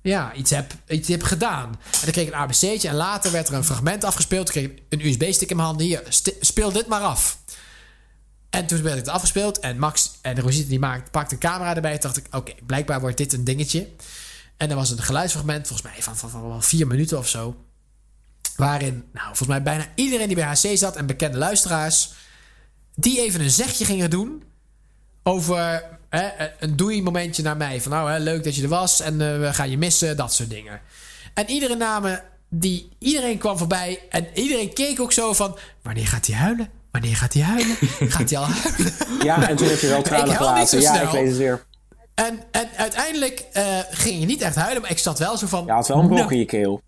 ja, 0.10 0.34
iets 0.34 0.50
heb, 0.50 0.74
iets 0.88 1.08
heb 1.08 1.24
gedaan. 1.24 1.70
En 1.70 2.00
dan 2.04 2.12
kreeg 2.12 2.28
ik 2.28 2.34
een 2.34 2.40
ABC'tje 2.40 2.88
en 2.88 2.96
later 2.96 3.32
werd 3.32 3.48
er 3.48 3.54
een 3.54 3.64
fragment 3.64 4.04
afgespeeld. 4.04 4.46
Toen 4.46 4.56
kreeg 4.56 4.72
ik 4.72 4.82
een 4.90 5.06
USB-stick 5.06 5.50
in 5.50 5.56
mijn 5.56 5.68
handen. 5.68 5.86
Hier, 5.86 6.04
speel 6.40 6.72
dit 6.72 6.88
maar 6.88 7.02
af. 7.02 7.40
En 8.50 8.66
toen 8.66 8.82
werd 8.82 8.98
het 8.98 9.08
afgespeeld 9.08 9.60
en 9.60 9.80
Max 9.80 10.12
en 10.22 10.40
Rosita 10.40 10.70
die 10.70 10.80
maakt, 10.80 11.12
pakte 11.12 11.34
een 11.34 11.40
camera 11.40 11.76
erbij. 11.76 11.98
Toen 11.98 12.12
dacht 12.14 12.26
ik, 12.26 12.36
oké, 12.36 12.54
blijkbaar 12.66 13.00
wordt 13.00 13.18
dit 13.18 13.34
een 13.34 13.44
dingetje. 13.44 13.88
En 14.58 14.70
er 14.70 14.76
was 14.76 14.90
een 14.90 15.02
geluidsfragment, 15.02 15.68
volgens 15.68 15.90
mij 15.92 16.04
van, 16.04 16.18
van, 16.18 16.30
van, 16.30 16.42
van 16.42 16.64
vier 16.64 16.88
minuten 16.88 17.18
of 17.18 17.30
zo. 17.30 17.56
Waarin, 18.56 19.04
nou, 19.14 19.26
volgens 19.26 19.48
mij 19.48 19.62
bijna 19.62 19.88
iedereen 19.96 20.28
die 20.28 20.36
bij 20.36 20.46
HC 20.46 20.78
zat 20.78 20.96
en 20.96 21.06
bekende 21.06 21.38
luisteraars... 21.38 22.12
die 22.96 23.22
even 23.22 23.42
een 23.42 23.52
zegje 23.52 23.86
gingen 23.86 24.10
doen 24.10 24.44
over 25.24 25.84
hè, 26.16 26.48
een 26.60 26.76
doei 26.76 27.02
momentje 27.04 27.44
naar 27.44 27.58
mij. 27.58 27.82
Van 27.82 27.92
nou, 27.92 28.12
hè, 28.12 28.18
leuk 28.18 28.44
dat 28.44 28.56
je 28.56 28.62
er 28.64 28.68
was 28.70 29.02
en 29.02 29.22
eh, 29.22 29.40
we 29.40 29.54
gaan 29.54 29.70
je 29.70 29.78
missen, 29.78 30.18
dat 30.18 30.34
soort 30.34 30.50
dingen. 30.50 30.80
En 31.34 31.50
iedere 31.50 31.76
namen, 31.76 32.24
die, 32.50 32.90
iedereen 33.00 33.38
kwam 33.38 33.58
voorbij 33.58 34.00
en 34.10 34.28
iedereen 34.34 34.74
keek 34.74 35.00
ook 35.00 35.12
zo 35.12 35.34
van... 35.34 35.58
Wanneer 35.82 36.08
gaat 36.08 36.26
hij 36.28 36.36
huilen? 36.36 36.70
Wanneer 36.92 37.16
gaat 37.16 37.34
hij 37.34 37.42
huilen? 37.44 37.76
Gaat 38.16 38.30
hij 38.30 38.40
al 38.40 38.46
huilen? 38.46 38.94
Ja, 39.24 39.50
en 39.50 39.56
toen 39.56 39.68
heb 39.68 39.80
je 39.80 39.88
wel 39.88 40.02
tranen 40.02 40.36
gelaten. 40.36 40.82
Ja, 40.82 40.94
snel. 40.94 41.06
ik 41.06 41.10
weet 41.12 41.28
het 41.28 41.38
weer. 41.38 41.66
En, 42.16 42.40
en 42.52 42.68
uiteindelijk 42.78 43.46
eh, 43.54 43.64
ging 43.90 44.20
je 44.20 44.26
niet 44.26 44.42
echt 44.42 44.56
huilen, 44.56 44.82
maar 44.82 44.92
ik 44.92 44.98
zat 44.98 45.20
wel 45.20 45.38
zo 45.38 45.48
van... 45.48 45.66
Je 45.66 45.72
had 45.72 45.88
wel 45.88 46.00
een 46.00 46.10
nou, 46.10 46.32
in 46.32 46.38
je 46.40 46.46
keel. 46.46 46.82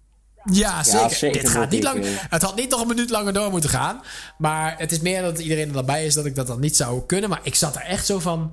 ja, 0.51 0.83
zeker. 0.83 1.09
zeker 1.15 1.41
Dit 1.41 1.49
gaat 1.49 1.69
niet 1.69 1.83
lang. 1.83 2.03
eh. 2.05 2.09
Het 2.29 2.41
had 2.41 2.55
niet 2.55 2.69
nog 2.69 2.81
een 2.81 2.87
minuut 2.87 3.09
langer 3.09 3.33
door 3.33 3.51
moeten 3.51 3.69
gaan. 3.69 4.01
Maar 4.37 4.75
het 4.77 4.91
is 4.91 4.99
meer 4.99 5.21
dat 5.21 5.39
iedereen 5.39 5.75
erbij 5.75 6.05
is 6.05 6.13
dat 6.13 6.25
ik 6.25 6.35
dat 6.35 6.47
dan 6.47 6.59
niet 6.59 6.75
zou 6.75 7.01
kunnen. 7.05 7.29
Maar 7.29 7.39
ik 7.43 7.55
zat 7.55 7.75
er 7.75 7.81
echt 7.81 8.05
zo 8.05 8.19
van. 8.19 8.51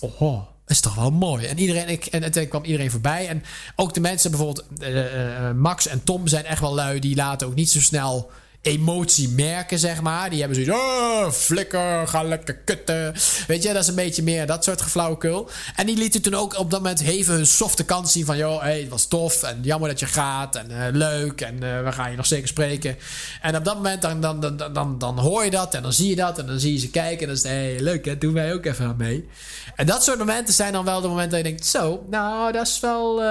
Oh, 0.00 0.42
is 0.66 0.80
toch 0.80 0.94
wel 0.94 1.10
mooi. 1.10 1.46
En, 1.46 1.58
iedereen, 1.58 1.88
ik, 1.88 2.04
en 2.04 2.10
uiteindelijk 2.22 2.50
kwam 2.50 2.64
iedereen 2.64 2.90
voorbij. 2.90 3.28
En 3.28 3.42
ook 3.76 3.94
de 3.94 4.00
mensen, 4.00 4.30
bijvoorbeeld 4.30 4.64
eh, 4.78 5.48
eh, 5.48 5.54
Max 5.54 5.86
en 5.86 6.04
Tom, 6.04 6.26
zijn 6.26 6.44
echt 6.44 6.60
wel 6.60 6.74
lui. 6.74 7.00
Die 7.00 7.16
laten 7.16 7.46
ook 7.46 7.54
niet 7.54 7.70
zo 7.70 7.80
snel 7.80 8.30
emotie 8.66 9.28
merken, 9.28 9.78
zeg 9.78 10.02
maar. 10.02 10.30
Die 10.30 10.38
hebben 10.38 10.64
zoiets, 10.64 10.82
oh, 10.82 11.30
flikker, 11.30 12.08
ga 12.08 12.22
lekker 12.22 12.54
kutten. 12.54 13.14
Weet 13.46 13.62
je, 13.62 13.72
dat 13.72 13.82
is 13.82 13.88
een 13.88 13.94
beetje 13.94 14.22
meer 14.22 14.46
dat 14.46 14.64
soort 14.64 14.82
geflauwekul. 14.82 15.48
En 15.76 15.86
die 15.86 15.96
lieten 15.96 16.22
toen 16.22 16.34
ook 16.34 16.58
op 16.58 16.70
dat 16.70 16.80
moment 16.80 17.00
even 17.00 17.34
hun 17.34 17.46
softe 17.46 17.84
kant 17.84 18.10
zien 18.10 18.24
van... 18.24 18.36
joh, 18.36 18.60
hey, 18.60 18.80
het 18.80 18.88
was 18.88 19.06
tof 19.06 19.42
en 19.42 19.58
jammer 19.62 19.88
dat 19.88 20.00
je 20.00 20.06
gaat 20.06 20.56
en 20.56 20.70
eh, 20.70 20.92
leuk 20.92 21.40
en 21.40 21.62
eh, 21.62 21.84
we 21.84 21.92
gaan 21.92 22.10
je 22.10 22.16
nog 22.16 22.26
zeker 22.26 22.48
spreken. 22.48 22.96
En 23.42 23.56
op 23.56 23.64
dat 23.64 23.74
moment 23.74 24.02
dan, 24.02 24.20
dan, 24.20 24.56
dan, 24.72 24.98
dan, 24.98 25.18
hoor 25.18 25.44
je 25.44 25.50
dat 25.50 25.74
en 25.74 25.82
dan 25.82 25.92
zie 25.92 26.08
je 26.08 26.16
dat 26.16 26.38
en 26.38 26.46
dan 26.46 26.60
zie 26.60 26.72
je 26.72 26.78
ze 26.78 26.90
kijken... 26.90 27.20
en 27.20 27.26
dan 27.26 27.36
is 27.36 27.42
het, 27.42 27.52
hey, 27.52 27.80
leuk 27.80 28.04
hè, 28.04 28.18
doen 28.18 28.34
wij 28.34 28.54
ook 28.54 28.64
even 28.64 28.86
aan 28.86 28.96
mee. 28.96 29.28
En 29.74 29.86
dat 29.86 30.04
soort 30.04 30.18
momenten 30.18 30.54
zijn 30.54 30.72
dan 30.72 30.84
wel 30.84 31.00
de 31.00 31.08
momenten 31.08 31.30
dat 31.30 31.46
je 31.46 31.52
denkt... 31.52 31.66
zo, 31.66 32.04
nou, 32.10 32.52
dat 32.52 32.66
is 32.66 32.80
wel... 32.80 33.22
eh, 33.22 33.28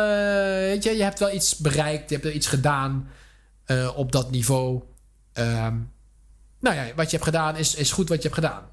weet 0.57 0.83
je, 0.83 0.97
je 0.97 1.03
hebt 1.03 1.19
wel 1.19 1.33
iets 1.33 1.57
bereikt, 1.57 2.09
je 2.09 2.15
hebt 2.15 2.27
er 2.27 2.33
iets 2.33 2.47
gedaan 2.47 3.09
op 3.95 4.11
dat 4.11 4.31
niveau... 4.31 4.81
Ehm, 5.35 5.75
nou 6.59 6.75
ja, 6.75 6.83
wat 6.95 7.05
je 7.05 7.17
hebt 7.17 7.29
gedaan 7.29 7.55
is, 7.55 7.75
is 7.75 7.91
goed 7.91 8.09
wat 8.09 8.17
je 8.17 8.23
hebt 8.23 8.33
gedaan. 8.33 8.63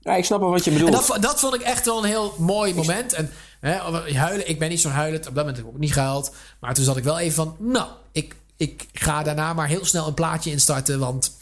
Ja, 0.00 0.16
ik 0.16 0.24
snap 0.24 0.40
wel 0.40 0.50
wat 0.50 0.64
je 0.64 0.70
En 0.70 0.76
bedoelt. 0.76 1.08
dat, 1.08 1.22
dat 1.22 1.40
vond 1.40 1.54
ik 1.54 1.60
echt 1.60 1.84
wel 1.84 1.98
een 1.98 2.08
heel 2.08 2.34
mooi 2.38 2.74
moment. 2.74 3.12
En 3.12 3.30
hè, 3.60 3.72
huilen, 4.12 4.48
ik 4.48 4.58
ben 4.58 4.68
niet 4.68 4.80
zo'n 4.80 4.92
huilend. 4.92 5.28
Op 5.28 5.34
dat 5.34 5.44
moment 5.44 5.56
heb 5.56 5.66
ik 5.66 5.72
ook 5.72 5.78
niet 5.78 5.92
gehuild. 5.92 6.34
Maar 6.60 6.74
toen 6.74 6.84
zat 6.84 6.96
ik 6.96 7.04
wel 7.04 7.18
even 7.18 7.34
van, 7.34 7.56
nou, 7.58 7.88
ik, 8.12 8.36
ik 8.56 8.86
ga 8.92 9.22
daarna 9.22 9.52
maar 9.52 9.68
heel 9.68 9.84
snel 9.84 10.06
een 10.06 10.14
plaatje 10.14 10.50
instarten. 10.50 10.98
Want 10.98 11.36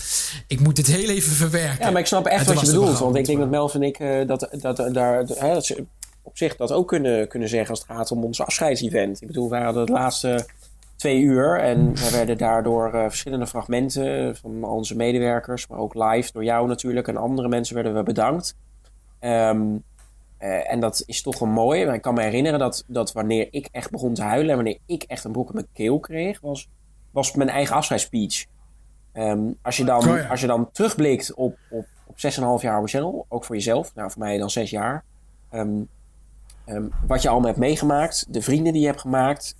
ik 0.47 0.61
moet 0.61 0.77
dit 0.77 0.87
heel 0.87 1.09
even 1.09 1.33
verwerken. 1.33 1.85
Ja, 1.85 1.91
maar 1.91 2.01
ik 2.01 2.07
snap 2.07 2.27
echt 2.27 2.47
wat 2.47 2.61
je 2.61 2.67
bedoelt. 2.67 2.99
Want 2.99 3.17
ik 3.17 3.25
denk 3.25 3.39
dat 3.39 3.51
Melvin 3.51 3.83
en 3.83 3.89
ik 3.89 3.99
eh, 3.99 4.27
dat, 4.27 4.49
dat, 4.61 4.77
dat, 4.77 4.95
daar, 4.95 5.19
hè, 5.19 5.55
dat 5.55 5.67
ze 5.67 5.85
op 6.23 6.39
zich 6.39 6.57
dat 6.57 6.73
ook 6.73 6.89
kunnen, 6.89 7.29
kunnen 7.29 7.49
zeggen 7.49 7.71
als 7.71 7.79
het 7.79 7.89
gaat 7.89 8.11
om 8.11 8.25
ons 8.25 8.41
afscheidsevent. 8.41 9.21
Ik 9.21 9.27
bedoel, 9.27 9.51
we 9.51 9.57
hadden 9.57 9.81
het 9.81 9.91
laatste 9.91 10.47
twee 10.97 11.21
uur. 11.21 11.61
En 11.61 11.95
we 11.95 12.11
werden 12.11 12.39
daardoor 12.39 12.95
uh, 12.95 13.01
verschillende 13.01 13.47
fragmenten 13.47 14.37
van 14.37 14.65
onze 14.65 14.97
medewerkers, 14.97 15.67
maar 15.67 15.79
ook 15.79 15.95
live 15.95 16.33
door 16.33 16.45
jou 16.45 16.69
natuurlijk 16.69 17.09
en 17.09 17.17
andere 17.17 17.49
mensen 17.49 17.75
werden 17.75 17.95
we 17.95 18.03
bedankt. 18.03 18.57
Um, 19.21 19.83
uh, 20.41 20.73
en 20.73 20.81
dat 20.81 21.03
is 21.07 21.23
toch 21.23 21.39
wel 21.39 21.49
mooi. 21.49 21.85
Maar 21.85 21.95
ik 21.95 22.03
kan 22.03 22.15
me 22.15 22.23
herinneren 22.23 22.59
dat, 22.59 22.85
dat 22.87 23.13
wanneer 23.13 23.49
ik 23.51 23.69
echt 23.73 23.91
begon 23.91 24.15
te 24.15 24.23
huilen 24.23 24.51
en 24.51 24.57
wanneer 24.57 24.79
ik 24.87 25.03
echt 25.03 25.25
een 25.25 25.33
broek 25.33 25.49
in 25.49 25.55
mijn 25.55 25.69
keel 25.73 26.01
kreeg, 26.01 26.41
was, 26.41 26.69
was 27.11 27.35
mijn 27.35 27.49
eigen 27.49 27.77
afscheidsspeech. 27.77 28.47
Um, 29.13 29.57
als, 29.63 29.77
je 29.77 29.85
dan, 29.85 30.09
Oh 30.09 30.17
ja. 30.17 30.27
als 30.27 30.41
je 30.41 30.47
dan 30.47 30.71
terugblikt 30.73 31.35
op, 31.35 31.59
op, 31.71 31.87
op 32.07 32.17
6,5 32.17 32.21
jaar 32.21 32.73
Harbor 32.73 32.89
Channel, 32.89 33.27
ook 33.29 33.45
voor 33.45 33.55
jezelf, 33.55 33.95
nou 33.95 34.11
voor 34.11 34.23
mij 34.23 34.39
dan 34.39 34.51
6 34.51 34.71
jaar. 34.71 35.05
Um, 35.53 35.89
wat 37.07 37.23
je 37.23 37.29
allemaal 37.29 37.49
hebt 37.49 37.61
meegemaakt, 37.61 38.27
de 38.29 38.43
vrienden 38.43 38.73
die 38.73 38.83
je 38.83 38.89
hebt 38.89 39.01
gemaakt, 39.01 39.57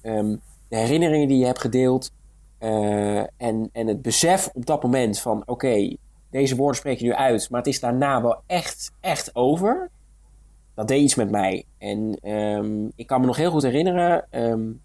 de 0.69 0.77
herinneringen 0.77 1.29
die 1.29 1.39
je 1.39 1.47
hebt 1.47 1.61
gedeeld. 1.61 2.13
Uh, 2.61 3.19
en, 3.19 3.69
en 3.73 3.87
het 3.87 4.03
besef 4.03 4.51
op 4.55 4.67
dat 4.67 4.83
moment 4.83 5.19
van 5.19 5.43
oké, 5.47 5.97
deze 6.31 6.57
woorden 6.57 6.77
spreek 6.77 6.99
je 6.99 7.05
nu 7.05 7.15
uit, 7.15 7.51
maar 7.51 7.61
het 7.61 7.69
is 7.69 7.81
daarna 7.81 8.23
wel 8.23 8.43
echt, 8.47 8.93
echt 9.01 9.35
over. 9.35 9.91
Dat 10.75 10.89
deed 10.89 11.03
iets 11.03 11.15
met 11.15 11.31
mij. 11.31 11.65
En 11.79 12.31
um, 12.31 12.93
ik 12.97 13.07
kan 13.07 13.21
me 13.21 13.27
nog 13.27 13.37
heel 13.37 13.51
goed 13.51 13.63
herinneren 13.63 14.27
um, 14.31 14.83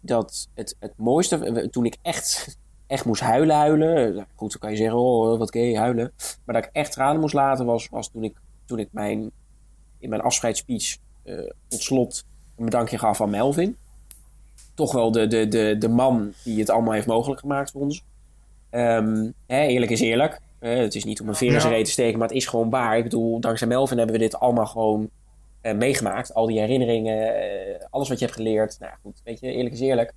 dat 0.00 0.48
het, 0.54 0.76
het 0.78 0.92
mooiste, 0.96 1.68
toen 1.70 1.84
ik 1.84 1.96
echt, 2.02 2.58
echt 2.86 3.04
moest 3.04 3.20
huilen, 3.20 3.56
huilen. 3.56 4.26
Goed, 4.34 4.50
dan 4.50 4.60
kan 4.60 4.70
je 4.70 4.76
zeggen, 4.76 4.98
oh, 4.98 5.38
wat 5.38 5.52
gay, 5.52 5.76
huilen. 5.76 6.12
Maar 6.44 6.54
dat 6.54 6.64
ik 6.64 6.70
echt 6.72 6.92
tranen 6.92 7.20
moest 7.20 7.34
laten 7.34 7.66
was, 7.66 7.88
was 7.88 8.08
toen 8.08 8.24
ik, 8.24 8.36
toen 8.64 8.78
ik 8.78 8.88
mijn, 8.90 9.30
in 9.98 10.08
mijn 10.08 10.22
afscheidsspeech 10.22 10.96
uh, 11.24 11.50
tot 11.68 11.80
slot 11.80 12.24
een 12.56 12.64
bedankje 12.64 12.98
gaf 12.98 13.20
aan 13.20 13.30
Melvin. 13.30 13.76
Toch 14.76 14.92
wel 14.92 15.10
de, 15.10 15.26
de, 15.26 15.48
de, 15.48 15.76
de 15.78 15.88
man 15.88 16.32
die 16.44 16.58
het 16.58 16.70
allemaal 16.70 16.92
heeft 16.92 17.06
mogelijk 17.06 17.40
gemaakt 17.40 17.70
voor 17.70 17.80
ons. 17.80 18.04
Um, 18.70 19.34
hè, 19.46 19.62
eerlijk 19.62 19.90
is 19.90 20.00
eerlijk. 20.00 20.40
Uh, 20.60 20.78
het 20.78 20.94
is 20.94 21.04
niet 21.04 21.20
om 21.20 21.28
een 21.28 21.34
veer 21.34 21.52
in 21.52 21.60
zijn 21.60 21.72
reet 21.72 21.84
te 21.84 21.90
steken, 21.90 22.18
maar 22.18 22.28
het 22.28 22.36
is 22.36 22.46
gewoon 22.46 22.70
waar. 22.70 22.96
Ik 22.96 23.02
bedoel, 23.02 23.40
dankzij 23.40 23.66
Melvin 23.66 23.98
hebben 23.98 24.16
we 24.16 24.22
dit 24.22 24.40
allemaal 24.40 24.66
gewoon 24.66 25.10
uh, 25.62 25.74
meegemaakt. 25.74 26.34
Al 26.34 26.46
die 26.46 26.58
herinneringen, 26.58 27.16
uh, 27.16 27.76
alles 27.90 28.08
wat 28.08 28.18
je 28.18 28.24
hebt 28.24 28.36
geleerd. 28.36 28.76
Nou 28.80 28.92
goed, 29.02 29.20
weet 29.24 29.40
je, 29.40 29.52
eerlijk 29.52 29.74
is 29.74 29.80
eerlijk. 29.80 30.12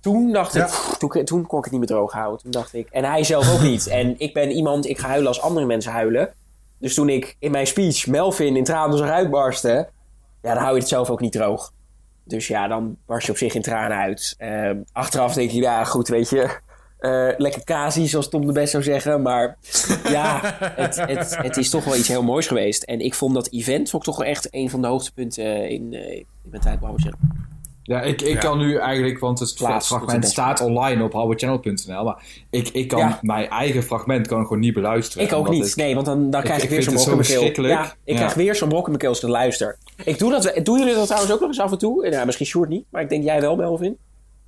Toen 0.00 0.32
dacht 0.32 0.54
ja. 0.54 0.64
ik, 0.64 0.72
toen, 0.98 1.24
toen 1.24 1.46
kon 1.46 1.58
ik 1.58 1.64
het 1.64 1.72
niet 1.72 1.80
meer 1.80 1.96
droog 1.96 2.12
houden. 2.12 2.40
Toen 2.42 2.50
dacht 2.50 2.74
ik, 2.74 2.88
en 2.90 3.04
hij 3.04 3.24
zelf 3.24 3.54
ook 3.54 3.62
niet. 3.62 3.86
En 3.86 4.14
ik 4.18 4.34
ben 4.34 4.50
iemand, 4.50 4.86
ik 4.86 4.98
ga 4.98 5.08
huilen 5.08 5.28
als 5.28 5.40
andere 5.40 5.66
mensen 5.66 5.92
huilen. 5.92 6.32
Dus 6.78 6.94
toen 6.94 7.08
ik 7.08 7.36
in 7.38 7.50
mijn 7.50 7.66
speech 7.66 8.06
Melvin 8.06 8.56
in 8.56 8.64
tranen 8.64 8.98
zag 8.98 9.08
uitbarsten, 9.08 9.88
ja, 10.42 10.54
dan 10.54 10.62
hou 10.62 10.74
je 10.74 10.80
het 10.80 10.88
zelf 10.88 11.10
ook 11.10 11.20
niet 11.20 11.32
droog. 11.32 11.72
Dus 12.24 12.48
ja, 12.48 12.68
dan 12.68 12.96
barst 13.06 13.26
je 13.26 13.32
op 13.32 13.38
zich 13.38 13.54
in 13.54 13.62
tranen 13.62 13.96
uit. 13.96 14.36
Uh, 14.38 14.70
achteraf 14.92 15.34
denk 15.34 15.50
je, 15.50 15.60
ja, 15.60 15.84
goed, 15.84 16.08
weet 16.08 16.30
je. 16.30 16.58
Uh, 17.00 17.28
lekker 17.36 17.64
kazie, 17.64 18.06
zoals 18.06 18.28
Tom 18.28 18.46
de 18.46 18.52
Best 18.52 18.70
zou 18.70 18.82
zeggen. 18.82 19.22
Maar 19.22 19.58
ja, 20.08 20.40
het, 20.76 20.96
het, 20.96 21.36
het, 21.36 21.56
is 21.56 21.70
toch 21.70 21.84
wel 21.84 21.96
iets 21.96 22.08
heel 22.08 22.22
moois 22.22 22.46
geweest. 22.46 22.82
En 22.82 23.00
ik 23.00 23.14
vond 23.14 23.34
dat 23.34 23.48
event 23.50 23.90
vond 23.90 24.06
ik 24.06 24.12
toch 24.12 24.18
wel 24.18 24.28
echt 24.28 24.48
een 24.50 24.70
van 24.70 24.80
de 24.80 24.86
hoogtepunten 24.86 25.68
in, 25.68 25.92
uh, 25.92 26.10
in 26.10 26.26
mijn 26.42 26.62
tijd 26.62 26.74
op 26.74 26.80
Howard 26.80 27.02
Channel. 27.02 27.18
Ja, 27.90 28.00
ik, 28.00 28.22
ik 28.22 28.32
ja. 28.34 28.38
kan 28.38 28.58
nu 28.58 28.76
eigenlijk, 28.76 29.18
want 29.18 29.38
het 29.38 29.54
fragment 29.56 30.26
staat 30.26 30.60
online 30.60 31.04
op 31.04 31.12
howardchannel.nl. 31.12 32.04
Maar 32.04 32.22
ik, 32.50 32.68
ik 32.68 32.88
kan 32.88 32.98
Ja. 32.98 33.18
mijn 33.22 33.48
eigen 33.48 33.82
fragment 33.82 34.26
kan 34.26 34.38
ik 34.40 34.46
gewoon 34.46 34.60
niet 34.60 34.74
beluisteren. 34.74 35.26
Ik 35.26 35.32
ook 35.32 35.48
niet. 35.48 35.76
Nee, 35.76 35.94
want 35.94 36.06
dan, 36.06 36.30
dan 36.30 36.42
krijg 36.42 36.58
ik, 36.58 36.64
ik 36.64 36.70
weer 36.70 36.82
zo'n 36.82 36.94
brok 36.94 37.06
in 37.08 37.38
mijn 37.38 37.52
keel. 37.52 37.64
Ja, 37.66 37.84
ik 37.84 37.90
Ja. 38.04 38.14
krijg 38.14 38.34
weer 38.34 38.54
zo'n 38.54 38.68
brok 38.68 38.80
in 38.82 38.86
mijn 38.88 38.98
keel 38.98 39.08
als 39.08 39.22
ik 39.22 39.28
luister. 39.28 39.76
Ik 40.04 40.18
doe 40.18 40.30
dat, 40.30 40.60
doen 40.62 40.78
jullie 40.78 40.94
dat 40.94 41.04
trouwens 41.06 41.32
ook 41.32 41.40
nog 41.40 41.48
eens 41.48 41.60
af 41.60 41.70
en 41.72 41.78
toe? 41.78 42.08
Nou, 42.08 42.26
misschien 42.26 42.46
Sjoerd 42.46 42.68
niet, 42.68 42.84
maar 42.90 43.02
ik 43.02 43.08
denk 43.08 43.24
jij 43.24 43.40
wel, 43.40 43.56
Melvin. 43.56 43.96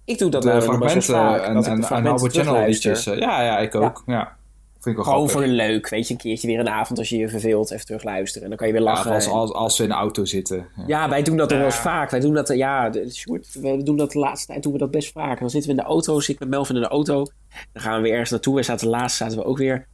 Ik 0.04 0.18
doe 0.18 0.30
dat 0.30 0.42
de 0.42 0.48
wel 0.48 0.60
zo 0.60 0.66
fragmenten 0.66 1.02
vaak, 1.02 1.40
en, 1.42 1.54
dat 1.54 1.66
en, 1.66 1.70
de 1.74 1.80
en 1.80 1.86
fragmenten 1.86 2.12
Howard 2.12 2.34
Channel 2.46 2.66
liedjes. 2.66 3.06
eh, 3.06 3.18
Ja, 3.18 3.42
ja, 3.42 3.58
ik 3.58 3.74
ook. 3.74 4.02
Ja. 4.06 4.36
Vind 4.82 4.96
ik 4.98 5.04
wel 5.04 5.12
Gewoon 5.12 5.28
grappig. 5.28 5.50
voor 5.50 5.56
de 5.56 5.62
leuk, 5.72 5.88
weet 5.88 6.06
je, 6.06 6.14
een 6.14 6.20
keertje 6.20 6.46
weer 6.46 6.58
een 6.58 6.68
avond 6.68 6.98
als 6.98 7.08
je 7.08 7.16
je 7.16 7.28
verveelt, 7.28 7.70
even 7.70 7.86
terugluisteren. 7.86 8.42
En 8.42 8.48
dan 8.48 8.58
kan 8.58 8.66
je 8.66 8.72
weer 8.72 8.82
Ja, 8.82 8.88
lachen. 8.90 9.12
als, 9.12 9.28
als, 9.28 9.52
als 9.52 9.76
we 9.76 9.82
in 9.82 9.88
de 9.88 9.94
auto 9.94 10.24
zitten. 10.24 10.66
Ja. 10.76 10.84
Ja, 10.86 11.08
wij 11.08 11.22
doen 11.22 11.36
dat 11.36 11.48
nog 11.48 11.58
wel 11.58 11.66
eens 11.66 11.76
vaak. 11.76 12.10
Wij 12.10 12.20
doen 12.20 12.34
dat, 12.34 12.50
eh, 12.50 12.56
ja, 12.56 12.92
Sjoerd, 13.10 13.52
we 13.60 13.82
doen 13.82 13.96
dat 13.96 14.12
de 14.12 14.18
laatste 14.18 14.46
tijd 14.46 14.62
doen 14.62 14.72
we 14.72 14.78
dat 14.78 14.90
best 14.90 15.12
vaak. 15.12 15.40
Dan 15.40 15.50
zitten 15.50 15.70
we 15.70 15.76
in 15.76 15.82
de 15.82 15.88
auto, 15.88 16.20
zit 16.20 16.34
ik 16.34 16.40
met 16.40 16.48
Melvin 16.48 16.76
in 16.76 16.82
de 16.82 16.88
auto. 16.88 17.26
Dan 17.72 17.82
gaan 17.82 17.96
we 17.96 18.02
weer 18.02 18.12
ergens 18.12 18.30
naartoe. 18.30 18.54
We 18.54 18.62
zaten 18.62 18.88
laatst, 18.88 19.16
zaten 19.16 19.38
we 19.38 19.44
ook 19.44 19.58
weer, 19.58 19.86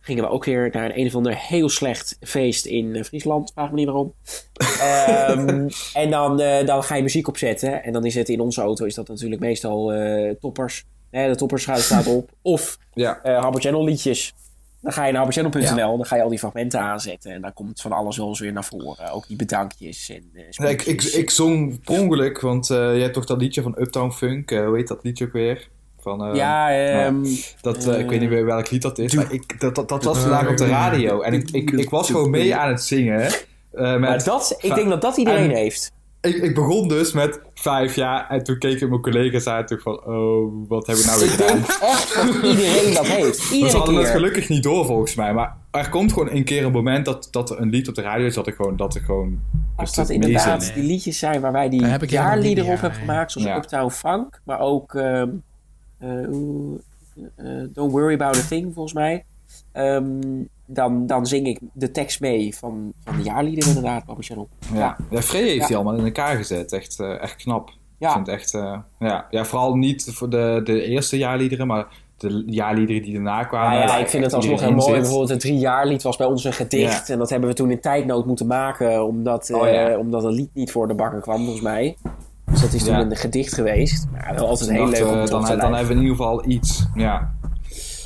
gingen 0.00 0.22
we 0.24 0.30
ook 0.30 0.44
weer 0.44 0.70
naar 0.72 0.84
een 0.84 0.98
een 1.00 1.06
of 1.06 1.14
ander 1.14 1.36
heel 1.36 1.68
slecht 1.68 2.16
feest 2.20 2.66
in 2.66 2.94
eh, 2.96 3.02
Friesland. 3.02 3.50
Vraag 3.54 3.70
me 3.70 3.76
niet 3.76 3.86
waarom. 3.86 4.14
Ehm, 4.80 5.68
en 5.94 6.10
dan, 6.10 6.40
eh, 6.40 6.66
dan 6.66 6.82
ga 6.82 6.94
je 6.94 7.02
muziek 7.02 7.28
opzetten. 7.28 7.82
En 7.82 7.92
dan 7.92 8.04
is 8.04 8.14
het 8.14 8.28
in 8.28 8.40
onze 8.40 8.60
auto 8.60 8.84
is 8.84 8.94
dat 8.94 9.08
natuurlijk 9.08 9.40
meestal 9.40 9.92
eh, 9.92 10.30
toppers. 10.40 10.84
Hè, 11.10 11.28
de 11.28 11.36
toppers 11.36 11.62
staat 11.62 12.06
op. 12.06 12.30
Of 12.42 12.78
Ja. 12.94 13.20
eh 13.22 13.40
Harbor 13.40 13.60
Channel 13.60 13.84
liedjes. 13.84 14.34
Dan 14.80 14.92
ga 14.92 15.04
je 15.06 15.12
naar 15.12 15.22
harborchannel.nl, 15.24 15.96
dan 15.96 16.06
ga 16.06 16.16
je 16.16 16.22
al 16.22 16.28
die 16.28 16.38
fragmenten 16.38 16.80
aanzetten. 16.80 17.32
En 17.32 17.40
dan 17.40 17.52
komt 17.52 17.80
van 17.80 17.92
alles 17.92 18.16
wel 18.16 18.28
eens 18.28 18.40
weer 18.40 18.52
naar 18.52 18.64
voren. 18.64 19.10
Ook 19.12 19.26
die 19.28 19.36
bedankjes 19.36 20.08
en 20.10 20.30
eh, 20.34 20.42
Ja, 20.50 20.64
ik, 20.68 20.82
ik, 20.82 21.02
ik 21.02 21.30
zong 21.30 21.80
per 21.84 22.00
ongeluk, 22.00 22.40
want 22.40 22.70
eh 22.70 22.94
je 22.94 23.00
hebt 23.02 23.14
toch 23.14 23.24
dat 23.26 23.40
liedje 23.40 23.62
van 23.62 23.74
Uptown 23.78 24.10
Funk. 24.10 24.50
eh, 24.50 24.64
hoe 24.66 24.76
heet 24.76 24.88
dat 24.88 24.98
liedje 25.02 25.24
ook 25.24 25.32
weer? 25.32 25.68
Van, 26.00 26.24
eh, 26.24 26.34
ja, 26.34 26.70
ehm, 27.04 27.24
Dat, 27.60 27.86
eh, 27.86 27.98
ik 27.98 28.08
weet 28.08 28.20
niet 28.20 28.28
meer 28.30 28.44
welk 28.44 28.70
lied 28.70 28.82
dat 28.82 28.98
is, 28.98 29.14
maar 29.14 29.32
ik, 29.32 29.60
dat, 29.60 29.74
dat, 29.74 29.88
dat 29.88 30.04
was 30.04 30.18
vandaag 30.18 30.48
op 30.48 30.56
de 30.56 30.66
radio. 30.66 31.20
En 31.20 31.32
ik, 31.32 31.50
ik, 31.50 31.70
ik 31.70 31.90
was 31.90 32.06
gewoon 32.10 32.30
mee 32.30 32.54
aan 32.54 32.68
het 32.70 32.82
zingen. 32.82 33.20
eh, 33.22 33.32
maar 33.72 33.98
met, 34.00 34.24
dat, 34.24 34.56
ik 34.60 34.74
denk 34.74 34.88
dat 34.88 35.00
dat 35.02 35.16
iedereen 35.16 35.50
en- 35.50 35.56
heeft. 35.56 35.92
Ik, 36.20 36.36
ik 36.36 36.54
begon 36.54 36.88
dus 36.88 37.12
met 37.12 37.40
vijf 37.54 37.94
jaar 37.94 38.28
en 38.28 38.44
toen 38.44 38.58
keken 38.58 38.88
mijn 38.88 39.00
collega's 39.00 39.46
aan 39.46 39.58
en 39.58 39.66
toen 39.66 39.78
van, 39.78 40.04
oh, 40.04 40.68
wat 40.68 40.86
hebben 40.86 41.04
we 41.04 41.10
nou 41.10 41.20
weer 41.20 41.28
Ik 41.28 41.34
gedaan? 41.34 41.58
echt 41.80 42.14
dat 42.14 42.34
iedereen 42.34 42.94
dat 42.94 43.06
heeft. 43.06 43.50
Iedere 43.52 43.76
hadden 43.76 43.94
het 43.94 44.08
gelukkig 44.08 44.48
niet 44.48 44.62
door 44.62 44.86
volgens 44.86 45.14
mij. 45.14 45.34
Maar 45.34 45.56
er 45.70 45.88
komt 45.88 46.12
gewoon 46.12 46.30
een 46.30 46.44
keer 46.44 46.64
een 46.64 46.72
moment 46.72 47.04
dat, 47.04 47.28
dat 47.30 47.50
er 47.50 47.60
een 47.60 47.70
lied 47.70 47.88
op 47.88 47.94
de 47.94 48.02
radio 48.02 48.26
is 48.26 48.34
dat 48.34 48.46
ik 48.46 48.54
gewoon, 48.54 48.76
dat 48.76 48.94
ik 48.94 49.02
gewoon 49.02 49.40
Als 49.76 49.94
dat 49.94 50.10
inderdaad 50.10 50.74
die 50.74 50.84
liedjes 50.84 51.18
zijn 51.18 51.40
waar 51.40 51.52
wij 51.52 51.68
die 51.68 51.80
Daar 51.80 51.90
heb 51.90 52.02
ik 52.02 52.10
helemaal 52.10 52.30
niet 52.30 52.42
jaarlieden 52.42 52.64
op 52.64 52.80
hebben 52.80 52.98
gemaakt. 52.98 53.32
Zoals 53.32 53.48
Ja. 53.48 53.56
Uptown 53.56 53.90
Funk. 53.90 54.40
Maar 54.44 54.60
ook 54.60 54.94
ehm, 54.94 55.28
eh, 55.98 56.22
eh, 57.36 57.68
Don't 57.72 57.92
Worry 57.92 58.14
About 58.14 58.36
a 58.36 58.46
Thing 58.48 58.74
volgens 58.74 58.94
mij. 58.94 59.24
Ehm, 59.72 60.20
dan, 60.70 61.06
dan 61.06 61.26
zing 61.26 61.46
ik 61.46 61.58
de 61.72 61.90
tekst 61.90 62.20
mee 62.20 62.56
van, 62.56 62.92
van 63.04 63.16
de 63.16 63.22
jaarlieden 63.22 63.68
inderdaad. 63.68 64.04
Papa 64.04 64.22
Channel. 64.22 64.48
Ja, 64.74 64.96
ja 65.10 65.22
Frey 65.22 65.42
heeft 65.48 65.66
die 65.66 65.76
allemaal 65.76 65.94
in 65.94 66.04
elkaar 66.04 66.36
gezet. 66.36 66.72
Echt, 66.72 67.00
eh, 67.00 67.22
echt 67.22 67.36
knap. 67.36 67.70
Ja. 67.98 68.06
Ik 68.06 68.12
vind 68.14 68.26
het 68.26 68.36
echt, 68.36 68.54
eh, 68.54 68.78
ja. 68.98 69.26
ja, 69.30 69.44
vooral 69.44 69.74
niet 69.74 70.10
voor 70.12 70.30
de, 70.30 70.60
de 70.64 70.82
eerste 70.82 71.16
jaarliederen, 71.18 71.66
maar 71.66 71.86
de 72.16 72.42
jaarliederen 72.46 73.02
die 73.02 73.12
daarna 73.12 73.44
kwamen. 73.44 73.78
Ja, 73.78 73.96
ik 73.96 74.08
vind 74.08 74.24
het 74.24 74.32
alsnog 74.34 74.60
heel 74.60 74.72
mooi. 74.72 75.00
Bijvoorbeeld 75.00 75.28
het 75.28 75.40
drie 75.40 75.58
jaar 75.58 75.86
lied 75.86 76.02
was 76.02 76.16
bij 76.16 76.26
ons 76.26 76.44
een 76.44 76.52
gedicht. 76.52 77.10
En 77.10 77.18
dat 77.18 77.30
hebben 77.30 77.48
we 77.48 77.54
toen 77.54 77.70
in 77.70 77.80
tijdnood 77.80 78.26
moeten 78.26 78.46
maken. 78.46 79.04
Omdat, 79.06 79.50
Oh, 79.54 79.66
ja. 79.66 79.88
eh, 79.88 79.98
omdat 79.98 80.22
het 80.22 80.34
lied 80.34 80.50
niet 80.54 80.72
voor 80.72 80.88
de 80.88 80.94
bakker 80.94 81.20
kwam, 81.20 81.36
volgens 81.38 81.60
mij. 81.60 81.96
Dus 82.50 82.60
dat 82.60 82.72
is 82.72 82.84
toen 82.84 82.94
een 82.94 83.16
gedicht 83.16 83.54
geweest. 83.54 84.06
Maar 84.12 84.34
wel 84.34 84.46
altijd 84.46 84.70
heel 84.70 84.88
leuk 84.88 85.06
om 85.06 85.24
terug 85.24 85.28
dan, 85.28 85.58
dan 85.58 85.74
hebben 85.74 85.86
we 85.86 85.94
in 85.94 86.00
ieder 86.00 86.16
geval 86.16 86.48
iets. 86.48 86.86
Ja. 86.94 87.34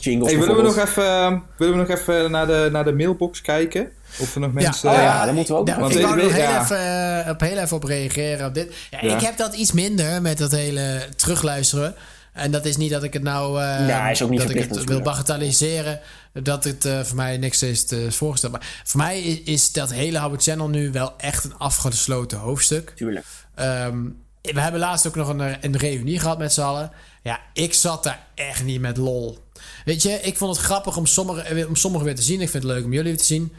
Jingles 0.03 0.31
Hey, 0.31 0.41
willen, 0.41 0.57
we 0.57 0.63
nog 0.63 0.77
even, 0.79 1.43
willen 1.57 1.79
we 1.79 1.87
nog 1.89 1.99
even 1.99 2.31
naar 2.31 2.47
de, 2.47 2.69
naar 2.73 2.85
de 2.85 2.93
mailbox 2.93 3.41
kijken? 3.41 3.91
Of 4.21 4.35
er 4.35 4.41
nog 4.41 4.53
mensen... 4.53 4.91
Oh 4.91 4.97
ja, 4.97 5.25
daar 5.25 5.35
moeten 5.35 5.55
we 5.55 5.61
ook 5.61 5.67
nog 5.67 5.91
ik 5.91 5.97
er 5.97 6.17
nog 6.17 6.37
Ja. 6.37 6.51
heel, 6.51 6.61
even, 6.63 7.25
eh, 7.25 7.31
op, 7.31 7.41
heel 7.41 7.59
even 7.59 7.77
op 7.77 7.85
reageren 7.85 8.47
op 8.47 8.55
dit. 8.55 8.75
Ja, 8.91 8.99
Ja. 9.03 9.15
Ik 9.15 9.21
heb 9.21 9.37
dat 9.37 9.55
iets 9.55 9.73
minder 9.73 10.23
met 10.23 10.39
dat 10.39 10.51
hele 10.53 11.09
terugluisteren. 11.17 11.95
En 12.33 12.51
dat 12.51 12.65
is 12.65 12.77
niet 12.77 12.91
dat 12.91 13.03
ik 13.03 13.13
het 13.13 13.23
nou... 13.23 13.61
eh, 13.63 13.89
Ja, 13.89 14.09
is 14.11 14.23
ook 14.23 14.31
niet 14.31 14.41
dat 14.41 14.51
ik 14.51 14.69
het 14.69 14.85
wil 14.85 15.01
bagatelliseren. 15.03 16.01
Dat 16.33 16.65
het 16.65 16.85
eh, 16.85 17.01
voor 17.01 17.17
mij 17.17 17.37
niks 17.37 17.63
is 17.63 17.85
te 17.87 18.13
voorgesteld. 18.13 18.53
Maar 18.53 18.67
voor 18.85 19.01
mij 19.01 19.21
is, 19.21 19.41
is 19.43 19.73
dat 19.73 19.93
hele 19.93 20.19
Howard 20.19 20.43
Channel 20.43 20.69
nu 20.69 20.93
wel 20.93 21.13
echt 21.17 21.45
een 21.45 21.57
afgesloten 21.59 22.39
hoofdstuk. 22.39 22.93
Tuurlijk. 22.97 23.25
Ehm, 23.55 23.99
we 24.43 24.61
hebben 24.61 24.81
laatst 24.81 25.07
ook 25.07 25.15
nog 25.17 25.29
een, 25.29 25.57
een 25.61 25.77
reunie 25.77 26.19
gehad 26.19 26.39
met 26.39 26.53
z'n 26.53 26.61
allen. 26.61 26.91
Ja, 27.23 27.41
ik 27.53 27.75
zat 27.75 28.03
daar 28.05 28.27
echt 28.35 28.65
niet 28.65 28.81
met 28.81 28.97
lol. 28.97 29.39
Weet 29.85 30.03
je, 30.03 30.21
ik 30.21 30.37
vond 30.37 30.57
het 30.57 30.65
grappig 30.65 30.97
om 30.97 31.07
sommigen 31.07 31.69
om 31.69 31.77
sommige 31.77 32.05
weer 32.05 32.15
te 32.15 32.23
zien. 32.23 32.41
Ik 32.41 32.51
vind 32.51 32.63
het 32.63 32.73
leuk 32.73 32.85
om 32.85 32.93
jullie 32.93 33.09
weer 33.09 33.21
te 33.21 33.25
zien. 33.25 33.53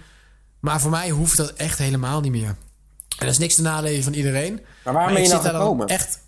Maar 0.59 0.81
voor 0.81 0.91
mij 0.91 1.09
hoeft 1.09 1.37
dat 1.37 1.53
echt 1.53 1.77
helemaal 1.77 2.21
niet 2.21 2.31
meer. 2.31 2.55
En 3.17 3.25
dat 3.25 3.29
is 3.29 3.37
niks 3.37 3.55
te 3.55 3.61
nadelen 3.61 4.03
van 4.03 4.13
iedereen. 4.13 4.61
Maar 4.83 4.93
waarom 4.93 5.13
ben 5.13 5.23
je 5.23 5.29
nou 5.29 5.43
gekomen? 5.43 5.87
Echt... 5.87 6.19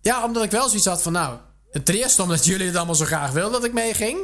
Ja, 0.00 0.24
omdat 0.24 0.44
ik 0.44 0.50
wel 0.50 0.68
zoiets 0.68 0.86
had 0.86 1.02
van... 1.02 1.12
Nou, 1.12 1.36
ten 1.84 1.94
eerste 1.94 2.22
omdat 2.22 2.44
jullie 2.44 2.66
het 2.66 2.76
allemaal 2.76 2.94
zo 2.94 3.04
graag 3.04 3.30
wilden 3.30 3.52
dat 3.52 3.64
ik 3.64 3.72
meeging. 3.72 4.18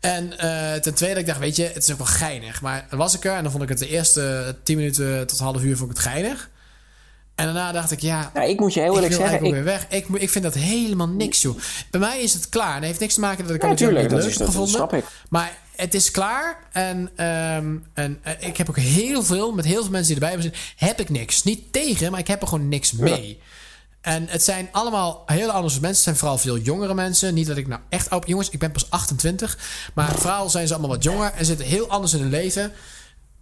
En 0.00 0.38
eh, 0.38 0.80
ten 0.80 0.94
tweede, 0.94 1.20
ik 1.20 1.26
dacht, 1.26 1.38
weet 1.38 1.56
je, 1.56 1.64
het 1.64 1.82
is 1.82 1.90
ook 1.90 1.98
wel 1.98 2.06
geinig. 2.06 2.60
Maar 2.60 2.86
dan 2.90 2.98
was 2.98 3.14
ik 3.14 3.24
er 3.24 3.34
en 3.34 3.42
dan 3.42 3.50
vond 3.50 3.62
ik 3.62 3.68
het 3.68 3.78
de 3.78 3.88
eerste 3.88 4.56
10 4.62 4.76
minuten 4.76 5.26
tot 5.26 5.38
half 5.38 5.62
uur 5.62 5.76
vond 5.76 5.90
ik 5.90 5.96
het 5.96 6.06
geinig. 6.06 6.49
En 7.40 7.46
daarna 7.46 7.72
dacht 7.72 7.90
ik, 7.90 8.00
ja, 8.00 8.30
Ja, 8.34 8.42
ik 8.42 8.60
moet 8.60 8.74
je 8.74 8.80
heel 8.80 8.94
eerlijk 8.94 9.12
zeggen. 9.14 9.44
Ik, 9.44 9.52
weer 9.52 9.64
weg. 9.64 9.86
Ik, 9.88 10.06
ik 10.08 10.30
vind 10.30 10.44
dat 10.44 10.54
helemaal 10.54 11.08
niks, 11.08 11.42
joh. 11.42 11.58
Bij 11.90 12.00
mij 12.00 12.20
is 12.20 12.32
het 12.34 12.48
klaar. 12.48 12.68
En 12.70 12.74
het 12.76 12.84
heeft 12.84 13.00
niks 13.00 13.14
te 13.14 13.20
maken 13.20 13.46
dat 13.46 13.54
ik 13.54 13.62
Ja, 13.62 13.68
het 13.68 13.80
ook 13.82 13.86
tuurlijk, 13.86 14.02
niet 14.02 14.10
dat 14.10 14.20
leuk 14.20 14.28
is- 14.30 14.38
heb 14.38 14.46
dat- 14.46 14.56
gevonden. 14.68 14.98
ik. 14.98 15.04
Maar 15.28 15.56
het 15.76 15.94
is 15.94 16.10
klaar. 16.10 16.58
En, 16.72 17.10
ehm, 17.16 17.76
en 17.94 18.18
eh, 18.22 18.32
ik 18.48 18.56
heb 18.56 18.68
ook 18.68 18.76
heel 18.78 19.22
veel, 19.22 19.52
met 19.52 19.64
heel 19.64 19.82
veel 19.82 19.90
mensen 19.90 20.14
die 20.14 20.22
erbij 20.24 20.28
hebben 20.40 20.52
zitten, 20.54 20.86
heb 20.88 21.00
ik 21.00 21.08
niks. 21.08 21.42
Niet 21.42 21.72
tegen, 21.72 22.10
maar 22.10 22.20
ik 22.20 22.26
heb 22.28 22.42
er 22.42 22.48
gewoon 22.48 22.68
niks 22.68 22.92
mee. 22.92 23.40
En 24.00 24.26
het 24.28 24.42
zijn 24.42 24.68
allemaal 24.72 25.22
hele 25.26 25.52
andere 25.52 25.62
mensen. 25.80 25.88
Het 25.88 25.96
zijn 26.02 26.16
vooral 26.16 26.38
veel 26.38 26.58
jongere 26.58 26.94
mensen. 26.94 27.34
Niet 27.34 27.46
dat 27.46 27.56
ik 27.56 27.66
nou 27.68 27.80
echt 27.88 28.10
oud... 28.10 28.26
Jongens, 28.26 28.50
ik 28.50 28.58
ben 28.58 28.72
pas 28.72 28.90
28. 28.90 29.58
Maar 29.94 30.14
vooral 30.14 30.50
zijn 30.50 30.66
ze 30.66 30.72
allemaal 30.72 30.90
wat 30.90 31.02
jonger. 31.02 31.32
En 31.36 31.44
zitten 31.44 31.66
heel 31.66 31.88
anders 31.88 32.12
in 32.12 32.20
hun 32.20 32.30
leven 32.30 32.72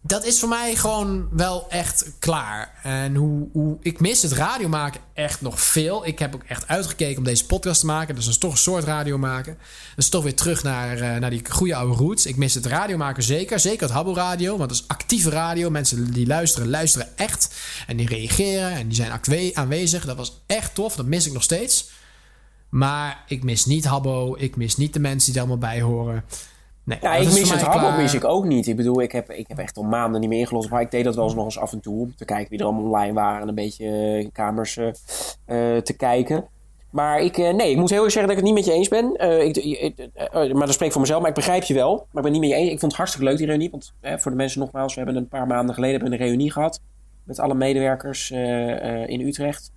dat 0.08 0.24
is 0.24 0.38
voor 0.38 0.48
mij 0.48 0.76
gewoon 0.76 1.28
wel 1.30 1.66
echt 1.70 2.12
klaar. 2.18 2.80
En 2.82 3.14
hoe, 3.14 3.48
hoe, 3.52 3.76
ik 3.80 4.00
mis 4.00 4.22
het 4.22 4.32
radio 4.32 4.68
maken 4.68 5.00
echt 5.14 5.40
nog 5.40 5.60
veel. 5.60 6.06
Ik 6.06 6.18
heb 6.18 6.34
ook 6.34 6.42
echt 6.42 6.68
uitgekeken 6.68 7.18
om 7.18 7.24
deze 7.24 7.46
podcast 7.46 7.80
te 7.80 7.86
maken. 7.86 8.14
Dus 8.14 8.24
dat 8.24 8.32
is 8.32 8.40
toch 8.40 8.52
een 8.52 8.58
soort 8.58 8.84
radio 8.84 9.18
maken. 9.18 9.58
Dus 9.96 10.08
toch 10.08 10.22
weer 10.22 10.34
terug 10.34 10.62
naar, 10.62 10.96
uh, 10.96 11.16
naar 11.16 11.30
die 11.30 11.42
goede 11.48 11.74
oude 11.74 11.94
roots. 11.94 12.26
Ik 12.26 12.36
mis 12.36 12.54
het 12.54 12.66
radio 12.66 12.96
maken 12.96 13.22
zeker. 13.22 13.60
Zeker 13.60 13.82
het 13.82 13.90
Habbo 13.90 14.14
Radio. 14.14 14.56
Want 14.56 14.68
dat 14.68 14.78
is 14.78 14.88
actieve 14.88 15.30
radio. 15.30 15.70
Mensen 15.70 16.12
die 16.12 16.26
luisteren, 16.26 16.70
luisteren 16.70 17.08
echt. 17.16 17.54
En 17.86 17.96
die 17.96 18.08
reageren 18.08 18.70
en 18.70 18.88
die 18.88 18.96
zijn 18.96 19.20
aanwezig. 19.54 20.04
Dat 20.04 20.16
was 20.16 20.40
echt 20.46 20.74
tof. 20.74 20.96
Dat 20.96 21.06
mis 21.06 21.26
ik 21.26 21.32
nog 21.32 21.42
steeds. 21.42 21.90
Maar 22.68 23.24
ik 23.26 23.42
mis 23.42 23.64
niet 23.64 23.84
Habbo. 23.84 24.36
Ik 24.38 24.56
mis 24.56 24.76
niet 24.76 24.92
de 24.92 25.00
mensen 25.00 25.32
die 25.32 25.40
er 25.40 25.48
allemaal 25.48 25.70
bij 25.70 25.80
horen. 25.80 26.24
Nee, 26.88 26.98
ja, 27.00 27.14
ik 27.14 27.24
mis 27.24 27.50
het 27.50 27.96
mis 27.96 28.14
ik 28.14 28.24
ook 28.24 28.44
niet. 28.44 28.66
Ik 28.66 28.76
bedoel, 28.76 29.02
ik 29.02 29.12
heb, 29.12 29.30
ik 29.30 29.48
heb 29.48 29.58
echt 29.58 29.76
al 29.76 29.82
maanden 29.82 30.20
niet 30.20 30.28
meer 30.28 30.38
ingelost. 30.38 30.70
Maar 30.70 30.80
ik 30.80 30.90
deed 30.90 31.04
dat 31.04 31.14
wel 31.14 31.24
eens 31.24 31.34
nog 31.34 31.44
eens 31.44 31.58
af 31.58 31.72
en 31.72 31.80
toe. 31.80 32.00
Om 32.00 32.14
te 32.16 32.24
kijken 32.24 32.50
wie 32.50 32.58
er 32.58 32.64
allemaal 32.64 32.84
online 32.84 33.12
waren. 33.12 33.42
En 33.42 33.48
een 33.48 33.54
beetje 33.54 33.86
in 34.18 34.32
kamers 34.32 34.76
uh, 34.76 34.92
te 35.76 35.94
kijken. 35.96 36.44
Maar 36.90 37.20
ik, 37.20 37.36
nee, 37.36 37.70
ik 37.70 37.76
moet 37.76 37.90
heel 37.90 38.04
erg 38.04 38.12
zeggen 38.12 38.34
dat 38.34 38.38
ik 38.38 38.46
het 38.46 38.54
niet 38.54 38.54
met 38.54 38.64
je 38.64 38.72
eens 38.72 38.88
ben. 38.88 39.16
Uh, 39.20 39.44
ik, 39.44 40.54
maar 40.54 40.66
dat 40.66 40.72
spreek 40.72 40.86
ik 40.86 40.92
voor 40.92 41.00
mezelf. 41.00 41.20
Maar 41.20 41.28
ik 41.28 41.34
begrijp 41.34 41.62
je 41.62 41.74
wel. 41.74 41.94
Maar 41.94 42.06
ik 42.12 42.22
ben 42.22 42.32
niet 42.32 42.40
met 42.40 42.50
je 42.50 42.56
eens. 42.56 42.70
Ik 42.70 42.78
vond 42.78 42.92
het 42.92 43.00
hartstikke 43.00 43.28
leuk 43.28 43.38
die 43.38 43.46
reunie. 43.46 43.70
Want 43.70 43.92
voor 44.02 44.30
de 44.30 44.36
mensen 44.36 44.60
nogmaals. 44.60 44.94
We 44.94 45.00
hebben 45.00 45.20
een 45.22 45.28
paar 45.28 45.46
maanden 45.46 45.74
geleden 45.74 46.06
een 46.06 46.16
reunie 46.16 46.52
gehad. 46.52 46.80
Met 47.24 47.38
alle 47.38 47.54
medewerkers 47.54 48.30
in 49.06 49.20
Utrecht. 49.20 49.72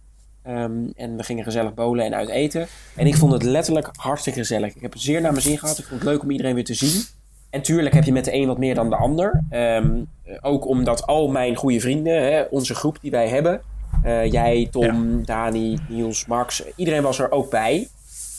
Um, 0.47 0.91
en 0.95 1.17
we 1.17 1.23
gingen 1.23 1.43
gezellig 1.43 1.73
bolen 1.73 2.05
en 2.05 2.13
uit 2.15 2.29
eten. 2.29 2.67
En 2.95 3.07
ik 3.07 3.15
vond 3.15 3.31
het 3.31 3.43
letterlijk 3.43 3.89
hartstikke 3.91 4.39
gezellig. 4.39 4.75
Ik 4.75 4.81
heb 4.81 4.93
het 4.93 5.01
zeer 5.01 5.21
naar 5.21 5.31
mijn 5.31 5.43
zin 5.43 5.57
gehad. 5.57 5.77
Ik 5.77 5.85
vond 5.85 6.01
het 6.01 6.09
leuk 6.09 6.21
om 6.21 6.31
iedereen 6.31 6.55
weer 6.55 6.65
te 6.65 6.73
zien. 6.73 7.03
En 7.49 7.61
tuurlijk 7.61 7.95
heb 7.95 8.03
je 8.03 8.11
met 8.11 8.25
de 8.25 8.33
een 8.33 8.47
wat 8.47 8.57
meer 8.57 8.75
dan 8.75 8.89
de 8.89 8.95
ander. 8.95 9.43
Um, 9.51 10.09
ook 10.41 10.67
omdat 10.67 11.07
al 11.07 11.27
mijn 11.27 11.55
goede 11.55 11.79
vrienden, 11.79 12.23
hè, 12.23 12.41
onze 12.41 12.75
groep 12.75 12.97
die 13.01 13.11
wij 13.11 13.27
hebben. 13.27 13.61
Uh, 14.05 14.31
jij, 14.31 14.67
Tom, 14.71 15.17
ja. 15.17 15.25
Dani, 15.25 15.79
Niels, 15.89 16.25
Max. 16.25 16.63
Iedereen 16.75 17.03
was 17.03 17.19
er 17.19 17.31
ook 17.31 17.49
bij. 17.49 17.87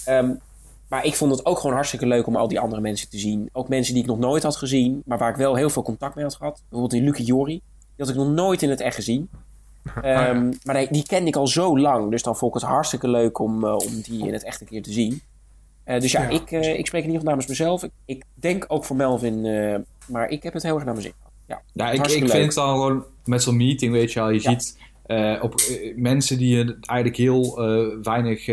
Um, 0.09 0.41
maar 0.89 1.05
ik 1.05 1.15
vond 1.15 1.31
het 1.31 1.47
ook 1.47 1.59
gewoon 1.59 1.75
hartstikke 1.75 2.07
leuk 2.07 2.27
om 2.27 2.37
al 2.37 2.49
die 2.49 2.61
andere 2.61 2.81
mensen 2.81 3.09
te 3.09 3.19
zien. 3.19 3.49
Ook 3.53 3.69
mensen 3.69 3.95
die 3.95 4.03
ik 4.03 4.09
nog 4.09 4.19
nooit 4.19 4.43
had 4.43 4.57
gezien. 4.57 5.03
Maar 5.05 5.19
waar 5.19 5.31
ik 5.31 5.37
wel 5.37 5.55
heel 5.55 5.71
veel 5.71 5.83
contact 5.83 6.15
mee 6.15 6.25
had 6.25 6.35
gehad. 6.35 6.63
Bijvoorbeeld 6.69 6.91
die 6.91 7.11
Lucie 7.11 7.25
Jori. 7.25 7.61
Die 7.79 8.07
had 8.07 8.09
ik 8.09 8.15
nog 8.15 8.29
nooit 8.29 8.63
in 8.63 8.71
het 8.71 8.81
echt 8.81 8.95
gezien. 8.95 9.29
Um, 10.05 10.59
maar 10.63 10.75
die, 10.75 10.89
die 10.91 11.07
kende 11.07 11.29
ik 11.29 11.37
al 11.37 11.47
zo 11.47 11.79
lang. 11.79 12.11
Dus 12.11 12.23
dan 12.23 12.37
vond 12.37 12.55
ik 12.55 12.61
het 12.61 12.71
hartstikke 12.71 13.09
leuk 13.09 13.39
om, 13.39 13.65
uh, 13.65 13.77
om 13.77 14.01
die 14.03 14.27
in 14.27 14.33
het 14.33 14.45
echt 14.45 14.61
een 14.61 14.67
keer 14.67 14.83
te 14.83 14.93
zien. 14.93 15.21
Uh, 15.87 16.01
dus 16.01 16.13
ja, 16.13 16.23
ja. 16.23 16.29
Ik, 16.29 16.51
uh, 16.51 16.79
ik 16.79 16.87
spreek 16.87 17.03
in 17.03 17.11
ieder 17.11 17.21
geval 17.21 17.25
namens 17.25 17.47
mezelf. 17.47 17.83
Ik, 17.83 17.91
ik 18.05 18.25
denk 18.35 18.65
ook 18.69 18.85
voor 18.85 18.97
Melvin. 18.97 19.41
maar 20.07 20.29
ik 20.29 20.43
heb 20.43 20.53
het 20.53 20.63
heel 20.63 20.75
erg 20.75 20.85
naar 20.85 20.95
mijn 20.95 21.07
zin 21.07 21.15
Ja, 21.47 21.63
ja 21.73 21.91
ik, 21.91 22.07
ik 22.07 22.29
vind 22.29 22.33
het 22.33 22.55
dan 22.55 22.71
gewoon 22.71 23.05
met 23.25 23.43
zo'n 23.43 23.57
meeting, 23.57 23.93
weet 23.93 24.13
je 24.13 24.21
wel. 24.21 24.31
Je 24.31 24.43
ja. 24.43 24.51
ziet 24.51 24.79
op, 25.43 25.55
mensen 25.97 26.39
die 26.39 26.57
je 26.57 26.77
eigenlijk 26.81 27.17
heel 27.17 27.57
weinig 28.03 28.49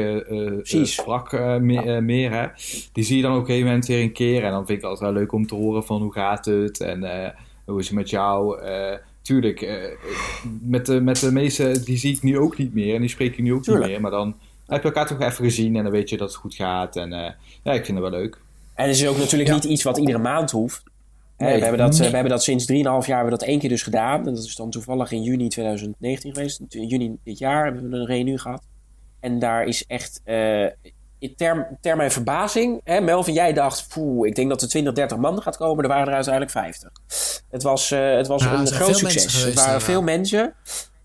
sprak 0.87 1.31
meer, 1.59 2.03
meer 2.03 2.31
hè. 2.31 2.47
Die 2.91 3.03
zie 3.03 3.15
je 3.15 3.21
dan 3.21 3.33
op 3.33 3.39
een 3.39 3.45
gegeven 3.45 3.67
moment 3.67 3.85
weer 3.85 4.01
een 4.01 4.13
keer. 4.13 4.43
En 4.43 4.51
dan 4.51 4.65
vind 4.65 4.69
ik 4.77 4.83
het 4.83 4.91
altijd 4.91 5.11
wel 5.11 5.19
leuk 5.19 5.31
om 5.31 5.47
te 5.47 5.55
horen 5.55 5.83
van 5.83 6.01
hoe 6.01 6.13
gaat 6.13 6.45
het. 6.45 6.79
En 6.79 7.33
hoe 7.65 7.79
is 7.79 7.87
het 7.87 7.95
met 7.95 8.09
jou 8.09 8.59
tuurlijk, 9.21 9.61
uh, 9.61 9.83
met, 10.61 10.85
de, 10.85 11.01
met 11.01 11.19
de 11.19 11.31
meeste, 11.31 11.83
die 11.83 11.97
zie 11.97 12.15
ik 12.15 12.23
nu 12.23 12.37
ook 12.37 12.57
niet 12.57 12.73
meer. 12.73 12.95
En 12.95 13.01
die 13.01 13.09
spreek 13.09 13.31
ik 13.31 13.43
nu 13.43 13.53
ook 13.53 13.63
tuurlijk. 13.63 13.85
niet 13.85 13.91
meer. 13.91 14.01
Maar 14.01 14.19
dan 14.19 14.35
heb 14.67 14.81
je 14.81 14.87
elkaar 14.87 15.07
toch 15.07 15.21
even 15.21 15.43
gezien 15.43 15.75
en 15.75 15.83
dan 15.83 15.91
weet 15.91 16.09
je 16.09 16.17
dat 16.17 16.27
het 16.27 16.37
goed 16.37 16.55
gaat. 16.55 16.95
En 16.95 17.11
uh, 17.11 17.29
ja, 17.63 17.73
ik 17.73 17.85
vind 17.85 17.97
het 17.99 18.09
wel 18.09 18.19
leuk. 18.19 18.37
En 18.73 18.87
het 18.87 18.95
is 18.95 19.07
ook 19.07 19.17
natuurlijk 19.17 19.49
ja. 19.49 19.55
niet 19.55 19.63
iets 19.63 19.83
wat 19.83 19.97
iedere 19.97 20.17
maand 20.17 20.51
hoeft. 20.51 20.83
Nee, 21.37 21.53
we, 21.53 21.61
hebben 21.61 21.79
dat, 21.79 21.99
nee. 21.99 22.09
we 22.09 22.13
hebben 22.13 22.31
dat 22.31 22.43
sinds 22.43 22.71
3,5 22.71 22.75
jaar 22.75 22.91
hebben 22.91 23.23
we 23.23 23.29
dat 23.29 23.43
één 23.43 23.59
keer 23.59 23.69
dus 23.69 23.83
gedaan. 23.83 24.27
En 24.27 24.33
dat 24.33 24.43
is 24.43 24.55
dan 24.55 24.69
toevallig 24.69 25.11
in 25.11 25.23
juni 25.23 25.47
2019 25.47 26.33
geweest. 26.33 26.61
In 26.69 26.87
juni 26.87 27.17
dit 27.23 27.37
jaar 27.37 27.63
hebben 27.63 27.89
we 27.89 27.97
een 27.97 28.05
reunie 28.05 28.37
gehad. 28.37 28.63
En 29.19 29.39
daar 29.39 29.63
is 29.63 29.85
echt... 29.85 30.21
Uh, 30.25 30.65
in 31.19 31.35
ter 31.81 31.95
mijn 31.95 32.11
verbazing, 32.11 32.81
hè, 32.83 33.01
Melvin, 33.01 33.33
jij 33.33 33.53
dacht, 33.53 33.87
poeh, 33.93 34.27
ik 34.27 34.35
denk 34.35 34.49
dat 34.49 34.61
er 34.61 34.67
20, 34.67 34.93
30 34.93 35.17
man 35.17 35.41
gaat 35.41 35.57
komen. 35.57 35.83
Er 35.83 35.89
waren 35.89 36.07
er 36.07 36.13
uiteindelijk 36.13 36.51
50. 36.51 36.91
Het 37.49 37.63
was, 37.63 37.91
uh, 37.91 38.15
het 38.15 38.27
was 38.27 38.43
ja, 38.43 38.53
een 38.53 38.67
groot 38.67 38.97
succes. 38.97 39.45
Er 39.45 39.53
waren 39.53 39.81
veel 39.81 40.01
mensen. 40.01 40.53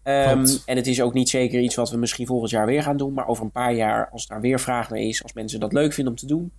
Um, 0.07 0.44
en 0.67 0.76
het 0.76 0.86
is 0.86 1.02
ook 1.02 1.15
niet 1.15 1.28
zeker 1.28 1.60
iets 1.60 1.75
wat 1.75 1.91
we 1.91 1.97
misschien 1.97 2.26
volgend 2.26 2.51
jaar 2.51 2.67
weer 2.67 2.83
gaan 2.83 2.97
doen. 2.97 3.12
Maar 3.12 3.26
over 3.26 3.44
een 3.44 3.51
paar 3.51 3.73
jaar, 3.73 4.09
als 4.10 4.26
daar 4.26 4.41
weer 4.41 4.60
vraag 4.60 4.91
naar 4.91 4.99
is, 4.99 5.23
als 5.23 5.33
mensen 5.33 5.60
dat 5.60 5.73
leuk 5.73 5.93
vinden 5.93 6.12
om 6.12 6.18
te 6.18 6.26
doen, 6.26 6.52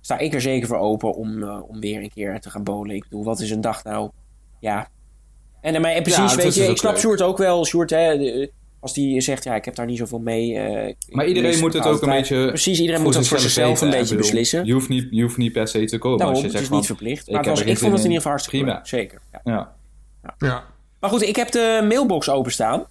sta 0.00 0.18
ik 0.18 0.34
er 0.34 0.40
zeker 0.40 0.68
voor 0.68 0.78
open 0.78 1.14
om, 1.14 1.42
uh, 1.42 1.68
om 1.68 1.80
weer 1.80 2.02
een 2.02 2.12
keer 2.14 2.40
te 2.40 2.50
gaan 2.50 2.64
bowlen. 2.64 2.96
Ik 2.96 3.02
bedoel, 3.02 3.24
wat 3.24 3.40
is 3.40 3.50
een 3.50 3.60
dag 3.60 3.84
nou? 3.84 4.10
Ja. 4.60 4.88
En, 5.60 5.80
maar, 5.80 5.90
en 5.90 6.02
precies, 6.02 6.30
ja, 6.30 6.36
weet 6.36 6.54
je, 6.54 6.64
ik 6.64 6.76
snap 6.76 6.98
Sjoerd 6.98 7.22
ook 7.22 7.38
wel. 7.38 7.64
Sjoerd, 7.64 7.90
hè, 7.90 8.18
de, 8.18 8.52
als 8.82 8.94
die 8.94 9.20
zegt, 9.20 9.44
ja, 9.44 9.54
ik 9.54 9.64
heb 9.64 9.74
daar 9.74 9.86
niet 9.86 9.98
zoveel 9.98 10.18
mee. 10.18 10.52
Uh, 10.52 10.94
maar 11.08 11.26
iedereen 11.26 11.58
moet 11.58 11.72
het 11.72 11.86
ook 11.86 12.02
een 12.02 12.08
beetje. 12.08 12.46
Precies, 12.46 12.80
iedereen 12.80 13.02
moet 13.02 13.14
het 13.14 13.28
voor 13.28 13.38
zichzelf 13.38 13.80
een 13.80 13.90
beetje 13.90 14.16
beslissen. 14.16 14.64
Je 14.64 14.72
hoeft, 14.72 14.88
niet, 14.88 15.06
je 15.10 15.22
hoeft 15.22 15.36
niet 15.36 15.52
per 15.52 15.68
se 15.68 15.84
te 15.84 15.98
komen. 15.98 16.18
Daarom, 16.18 16.36
als 16.36 16.44
je 16.44 16.50
het 16.50 16.56
zegt 16.58 16.70
is 16.70 16.78
niet 16.78 16.86
verplicht. 16.86 17.30
Maar 17.30 17.40
ik, 17.40 17.48
was, 17.48 17.60
ik 17.60 17.78
vond 17.78 17.92
het 17.92 18.04
in 18.04 18.10
ieder 18.10 18.16
geval 18.16 18.30
hartstikke 18.30 18.64
prima. 18.64 18.78
Leuk, 18.78 18.86
zeker. 18.86 19.20
Ja. 19.32 19.40
Ja. 19.44 19.74
Ja. 20.22 20.34
ja. 20.38 20.64
Maar 21.00 21.10
goed, 21.10 21.22
ik 21.22 21.36
heb 21.36 21.50
de 21.50 21.84
mailbox 21.88 22.28
openstaan. 22.28 22.84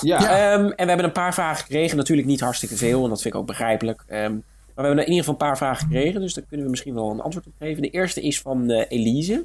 Ja. 0.00 0.52
Um, 0.54 0.64
en 0.64 0.76
we 0.76 0.88
hebben 0.88 1.04
een 1.04 1.12
paar 1.12 1.34
vragen 1.34 1.64
gekregen. 1.64 1.96
Natuurlijk 1.96 2.28
niet 2.28 2.40
hartstikke 2.40 2.76
veel, 2.76 3.02
en 3.02 3.08
dat 3.08 3.22
vind 3.22 3.34
ik 3.34 3.40
ook 3.40 3.46
begrijpelijk. 3.46 4.04
Um, 4.08 4.14
maar 4.16 4.42
we 4.74 4.82
hebben 4.82 5.04
in 5.04 5.10
ieder 5.12 5.24
geval 5.24 5.32
een 5.32 5.48
paar 5.48 5.56
vragen 5.56 5.86
gekregen, 5.86 6.20
dus 6.20 6.34
daar 6.34 6.44
kunnen 6.48 6.64
we 6.66 6.70
misschien 6.70 6.94
wel 6.94 7.10
een 7.10 7.20
antwoord 7.20 7.46
op 7.46 7.52
geven. 7.58 7.82
De 7.82 7.90
eerste 7.90 8.20
is 8.20 8.40
van 8.40 8.70
uh, 8.70 8.84
Elise. 8.88 9.44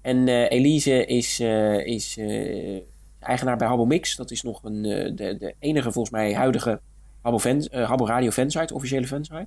En 0.00 0.26
uh, 0.26 0.50
Elise 0.50 1.06
is, 1.06 1.40
uh, 1.40 1.86
is 1.86 2.18
eigenaar 3.22 3.56
bij 3.56 3.68
Habbo 3.68 3.84
Mix. 3.84 4.16
Dat 4.16 4.30
is 4.30 4.42
nog 4.42 4.64
een, 4.64 4.82
de, 4.82 5.36
de 5.38 5.54
enige 5.58 5.92
volgens 5.92 6.14
mij 6.14 6.34
huidige 6.34 6.80
Habbo, 7.20 7.38
fan, 7.38 7.68
Habbo 7.70 8.06
Radio 8.06 8.30
fansite, 8.30 8.74
officiële 8.74 9.06
fansite. 9.06 9.46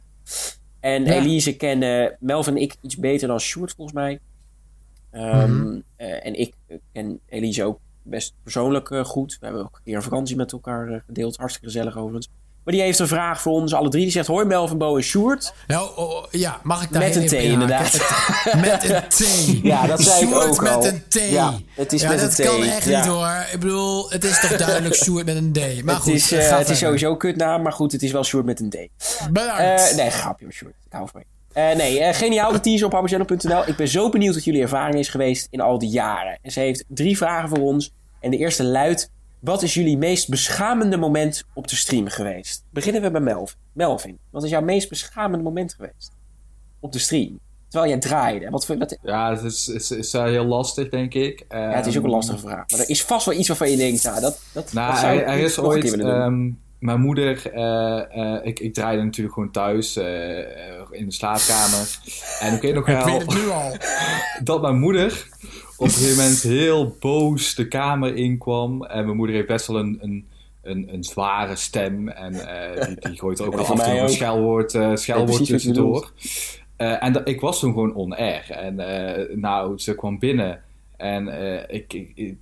En 0.80 1.06
ja. 1.06 1.14
Elise 1.14 1.56
kennen 1.56 2.18
Melvin 2.20 2.56
en 2.56 2.62
ik 2.62 2.76
iets 2.82 2.98
beter 2.98 3.28
dan 3.28 3.40
Sjoerd 3.40 3.74
volgens 3.74 3.98
mij. 3.98 4.20
Um, 5.12 5.22
mm 5.22 5.32
-hmm. 5.32 5.84
uh, 5.98 6.26
en 6.26 6.40
ik 6.40 6.54
ken 6.94 7.20
Elise 7.26 7.64
ook 7.64 7.80
best 8.04 8.34
persoonlijk 8.44 8.96
goed. 9.08 9.38
We 9.40 9.46
hebben 9.46 9.64
ook 9.64 9.76
een 9.76 9.84
keer 9.84 9.96
een 9.96 10.02
vakantie 10.02 10.36
met 10.36 10.52
elkaar 10.52 11.04
gedeeld. 11.06 11.38
Hartstikke 11.38 11.68
gezellig 11.68 11.98
overigens. 11.98 12.30
Maar 12.66 12.74
die 12.74 12.84
heeft 12.84 13.00
een 13.00 13.08
vraag 13.08 13.42
voor 13.42 13.54
ons 13.54 13.74
alle 13.74 13.90
drie. 13.90 14.04
Die 14.04 14.12
zegt: 14.12 14.28
Hoi 14.28 14.46
Melvin, 14.46 14.78
Bo 14.78 14.96
en 14.96 15.04
Sjoerd. 15.04 15.54
Nou, 15.68 15.90
oh, 15.96 16.26
ja, 16.32 16.60
mag 16.64 16.84
ik 16.84 16.92
daar 16.92 17.02
Met 17.02 17.16
een 17.16 17.28
T, 17.28 17.32
inderdaad. 17.32 17.92
met 18.62 18.90
een 18.90 19.04
T. 19.08 19.26
Ja, 19.64 19.88
dat 19.88 20.02
zei 20.02 20.26
Sjoerd 20.26 20.44
ik 20.44 20.52
ook 20.52 20.62
met 20.62 20.72
al. 20.72 20.86
een 20.86 21.04
T. 21.08 21.30
Ja, 21.30 21.54
het 21.76 21.94
is 21.94 22.02
ja, 22.02 22.10
met 22.10 22.20
dat 22.20 22.40
een 22.40 22.46
T. 22.46 22.48
kan 22.48 22.64
echt 22.64 22.86
ja. 22.86 23.00
niet 23.00 23.10
hoor. 23.10 23.46
Ik 23.52 23.60
bedoel, 23.60 24.10
het 24.10 24.24
is 24.24 24.40
toch 24.40 24.56
duidelijk 24.58 24.96
Sjoerd 24.96 25.26
met 25.26 25.36
een 25.36 25.52
D. 25.52 25.84
Maar 25.84 25.94
het 25.96 26.04
goed, 26.04 26.14
is, 26.14 26.34
uh, 26.34 26.58
het 26.58 26.70
is 26.70 26.78
sowieso 26.78 27.12
een 27.12 27.18
kutnaam, 27.18 27.62
maar 27.62 27.72
goed, 27.72 27.92
het 27.92 28.04
is 28.04 28.12
wel 28.12 28.24
Sjoerd 28.24 28.46
met 28.46 28.60
een 28.60 28.70
D. 28.70 28.78
Bedankt. 29.32 29.92
Uh, 29.92 29.96
nee, 29.96 30.10
grapje, 30.10 30.52
Sjoerd. 30.52 30.76
Ik 30.86 30.92
hou 30.92 31.08
van. 31.12 31.24
Uh, 31.58 31.76
nee, 31.76 32.00
uh, 32.00 32.14
geniaal 32.14 32.52
de 32.52 32.60
teaser 32.60 32.86
op 32.86 32.92
habbochannel.nl. 32.92 33.68
Ik 33.68 33.76
ben 33.76 33.88
zo 33.88 34.10
benieuwd 34.10 34.34
wat 34.34 34.44
jullie 34.44 34.62
ervaring 34.62 35.00
is 35.00 35.10
geweest 35.10 35.48
in 35.50 35.62
al 35.62 35.80
die 35.80 35.90
jaren. 35.90 36.40
En 36.42 36.52
ze 36.52 36.60
heeft 36.60 36.84
drie 36.88 37.18
vragen 37.18 37.50
voor 37.50 37.60
ons. 37.60 37.94
En 38.20 38.32
de 38.32 38.38
eerste 38.38 38.64
luidt... 38.64 39.14
Wat 39.46 39.62
is 39.62 39.74
jullie 39.74 39.98
meest 39.98 40.30
beschamende 40.30 40.98
moment 40.98 41.44
op 41.54 41.68
de 41.68 41.76
stream 41.76 42.08
geweest? 42.08 42.64
Beginnen 42.70 43.02
we 43.02 43.12
bij 43.12 43.22
Melvin. 43.22 43.58
Melvin, 43.74 44.18
wat 44.30 44.44
is 44.44 44.50
jouw 44.50 44.62
meest 44.62 44.90
beschamende 44.90 45.44
moment 45.44 45.74
geweest 45.74 46.12
op 46.80 46.92
de 46.92 47.00
stream? 47.00 47.40
Terwijl 47.70 47.92
jij 47.92 48.00
draaide. 48.00 48.50
Wat, 48.50 48.68
wat... 48.68 48.98
Ja, 49.02 49.36
het 49.36 49.44
is, 49.44 49.68
is, 49.68 49.92
is 49.92 50.14
uh, 50.14 50.24
heel 50.24 50.46
lastig, 50.46 50.90
denk 50.90 51.14
ik. 51.14 51.46
Um, 51.50 51.60
ja, 51.60 51.70
het 51.70 51.86
is 51.86 51.98
ook 51.98 52.04
een 52.04 52.10
lastige 52.10 52.38
vraag. 52.38 52.70
Maar 52.70 52.80
er 52.80 52.90
is 52.90 53.04
vast 53.04 53.26
wel 53.26 53.36
iets 53.36 53.48
waarvan 53.48 53.70
je 53.70 53.78
denkt, 53.78 54.04
nou, 54.04 54.22
dat, 54.22 54.40
dat, 54.54 54.74
nou, 54.74 54.92
dat 54.92 55.00
zou 55.00 55.18
er, 55.18 55.26
er 55.26 55.40
is 55.40 55.60
ooit... 55.60 56.00
Um, 56.00 56.60
mijn 56.80 57.02
moeder, 57.02 57.56
uh, 57.56 58.02
uh, 58.16 58.46
ik, 58.46 58.60
ik 58.60 58.74
draaide 58.74 59.04
natuurlijk 59.04 59.36
gewoon 59.36 59.52
thuis 59.52 59.98
uh, 59.98 60.06
in 60.92 61.06
de 61.06 61.12
slaapkamer. 61.12 62.00
En 62.40 62.54
ik 62.54 62.62
weet 62.62 62.74
nog 62.74 62.86
wel... 62.86 63.00
Ik 63.00 63.06
weet 63.06 63.22
het 63.22 63.34
nu 63.34 63.50
al. 63.50 63.78
dat 64.44 64.62
mijn 64.62 64.80
moeder 64.80 65.28
op 65.78 65.86
een 65.86 65.92
gegeven 65.92 66.18
moment 66.18 66.42
heel 66.42 66.96
boos 67.00 67.56
de 67.56 67.68
kamer 67.68 68.16
inkwam. 68.16 68.84
En 68.84 69.06
mijn 69.06 69.18
moeder 69.18 69.36
heeft 69.36 69.48
best 69.48 69.68
wel 69.68 69.80
een, 69.80 69.98
een, 70.02 70.28
een, 70.62 70.94
een 70.94 71.04
zware 71.04 71.56
stem. 71.56 72.10
En 72.10 72.34
uh, 72.34 72.86
die, 72.86 72.96
die 73.00 73.20
gooit 73.22 73.40
er 73.40 73.46
ook 73.46 73.54
wel 73.54 73.62
af 73.62 73.70
en 73.70 73.76
toe 73.76 74.00
een 74.00 74.10
schelwoord, 74.10 74.74
uh, 74.74 74.96
schelwoord 74.96 75.46
tussendoor. 75.46 76.12
Uh, 76.78 77.04
en 77.04 77.26
ik 77.26 77.42
was 77.42 77.60
toen 77.60 77.74
gewoon 77.74 77.94
on-air. 77.94 78.52
En 78.52 78.76
nou, 79.40 79.78
ze 79.78 79.96
kwam 79.96 80.20
binnen. 80.20 80.62
En 80.98 81.28
ik, 81.68 81.94
ik, 81.94 82.12
ik, 82.16 82.38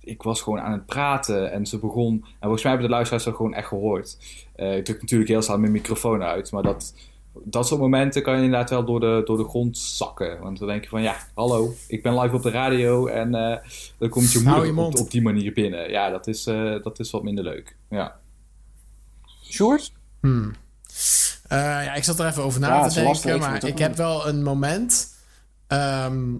ik, 0.00 0.22
was 0.22 0.40
gewoon 0.40 0.60
aan 0.60 0.72
het 0.72 0.86
praten. 0.86 1.52
En 1.52 1.66
ze 1.66 1.78
begon... 1.78 2.12
En 2.12 2.36
volgens 2.40 2.62
mij 2.62 2.72
hebben 2.72 2.88
de 2.88 2.94
luisteraars 2.94 3.24
dat 3.24 3.34
gewoon 3.34 3.54
echt 3.54 3.68
gehoord. 3.68 4.16
ik 4.56 4.84
druk 4.84 5.00
natuurlijk 5.00 5.30
heel 5.30 5.42
snel 5.42 5.58
mijn 5.58 5.72
microfoon 5.72 6.22
uit. 6.22 6.52
Maar 6.52 6.62
dat 6.62 6.94
dat 7.44 7.66
soort 7.66 7.80
momenten 7.80 8.22
kan 8.22 8.36
je 8.36 8.44
inderdaad 8.44 8.70
wel 8.70 8.84
door 8.84 9.00
de, 9.00 9.22
door 9.24 9.36
de 9.36 9.48
grond 9.48 9.78
zakken. 9.78 10.40
Want 10.40 10.58
dan 10.58 10.68
denk 10.68 10.82
je 10.82 10.88
van, 10.88 11.02
ja, 11.02 11.16
hallo, 11.34 11.74
ik 11.88 12.02
ben 12.02 12.18
live 12.18 12.34
op 12.34 12.42
de 12.42 12.50
radio 12.50 13.06
en 13.06 13.34
uh, 13.34 13.56
dan 13.98 14.08
komt 14.08 14.32
je 14.32 14.40
moeder 14.40 14.66
je 14.66 14.76
op, 14.76 14.98
op, 14.98 15.10
die 15.10 15.22
manier 15.22 15.52
binnen. 15.52 15.90
Ja, 15.90 16.10
dat 16.10 16.26
is, 16.26 16.46
uh, 16.46 16.82
dat 16.82 16.98
is 16.98 17.10
wat 17.10 17.22
minder 17.22 17.44
leuk. 17.44 17.76
Ja. 17.90 18.16
Sjoerd? 19.42 19.92
Hmm. 20.20 20.54
Uh, 21.52 21.58
ja, 21.58 21.94
ik 21.94 22.04
zat 22.04 22.18
er 22.18 22.26
even 22.26 22.42
over 22.42 22.60
na 22.60 22.68
Ja, 22.68 22.88
te 22.88 22.94
denken. 22.94 23.12
lastig, 23.12 23.38
maar 23.38 23.64
ik 23.64 23.78
heb 23.78 23.96
wel 23.96 24.28
een 24.28 24.42
moment. 24.42 25.14
ehm, 25.66 26.34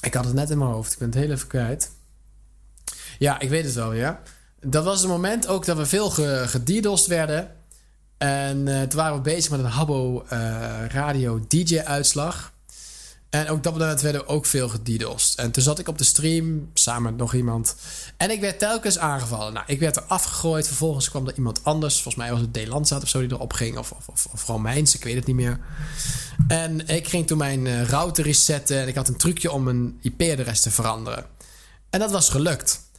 ik 0.00 0.14
had 0.14 0.24
het 0.24 0.34
net 0.34 0.50
in 0.50 0.58
mijn 0.58 0.70
hoofd. 0.70 0.92
Ik 0.92 0.98
ben 0.98 1.08
het 1.08 1.18
heel 1.18 1.30
even 1.30 1.48
kwijt. 1.48 1.92
Ja, 3.18 3.40
ik 3.40 3.48
weet 3.48 3.64
het 3.64 3.74
wel, 3.74 3.92
ja. 3.92 4.20
Dat 4.60 4.84
was 4.84 5.00
het 5.00 5.10
moment 5.10 5.46
ook 5.46 5.64
dat 5.64 5.76
we 5.76 5.86
veel 5.86 6.10
ge 6.10 6.44
gedidost 6.46 7.06
werden. 7.06 7.56
En 8.22 8.68
eh, 8.68 8.82
toen 8.82 9.00
waren 9.00 9.16
we 9.16 9.20
bezig 9.20 9.50
met 9.50 9.60
een 9.60 9.66
Habbo 9.66 10.24
eh, 10.28 10.38
radio 10.88 11.40
DJ-uitslag. 11.48 12.52
En 13.30 13.48
ook 13.48 13.62
dat 13.62 13.72
moment 13.72 14.00
werden 14.00 14.20
we 14.20 14.26
ook 14.26 14.46
veel 14.46 14.68
gedidost. 14.68 15.38
En 15.38 15.50
toen 15.50 15.62
zat 15.62 15.78
ik 15.78 15.88
op 15.88 15.98
de 15.98 16.04
stream 16.04 16.70
samen 16.74 17.02
met 17.02 17.16
nog 17.16 17.34
iemand. 17.34 17.76
En 18.16 18.30
ik 18.30 18.40
werd 18.40 18.58
telkens 18.58 18.98
aangevallen. 18.98 19.52
Nou, 19.52 19.64
ik 19.68 19.80
werd 19.80 19.96
er 19.96 20.02
afgegooid. 20.02 20.66
Vervolgens 20.66 21.10
kwam 21.10 21.28
er 21.28 21.36
iemand 21.36 21.64
anders. 21.64 21.94
Volgens 21.94 22.14
mij 22.14 22.30
was 22.30 22.40
het 22.40 22.54
Delandzaat 22.54 23.02
of 23.02 23.08
zo 23.08 23.20
die 23.20 23.32
erop 23.32 23.52
ging. 23.52 23.78
Of, 23.78 23.92
of, 24.06 24.26
of, 24.32 24.58
mijns, 24.58 24.94
ik 24.94 25.04
weet 25.04 25.14
het 25.14 25.26
niet 25.26 25.36
meer. 25.36 25.58
En 26.48 26.88
ik 26.88 27.08
ging 27.08 27.26
toen 27.26 27.38
mijn 27.38 27.66
eh, 27.66 27.88
router 27.88 28.24
resetten. 28.24 28.80
En 28.80 28.88
ik 28.88 28.94
had 28.94 29.08
een 29.08 29.16
trucje 29.16 29.52
om 29.52 29.62
mijn 29.62 29.98
IP-adres 30.02 30.60
te 30.60 30.70
veranderen. 30.70 31.26
En 31.90 32.00
dat 32.00 32.10
was 32.10 32.28
gelukt. 32.28 32.89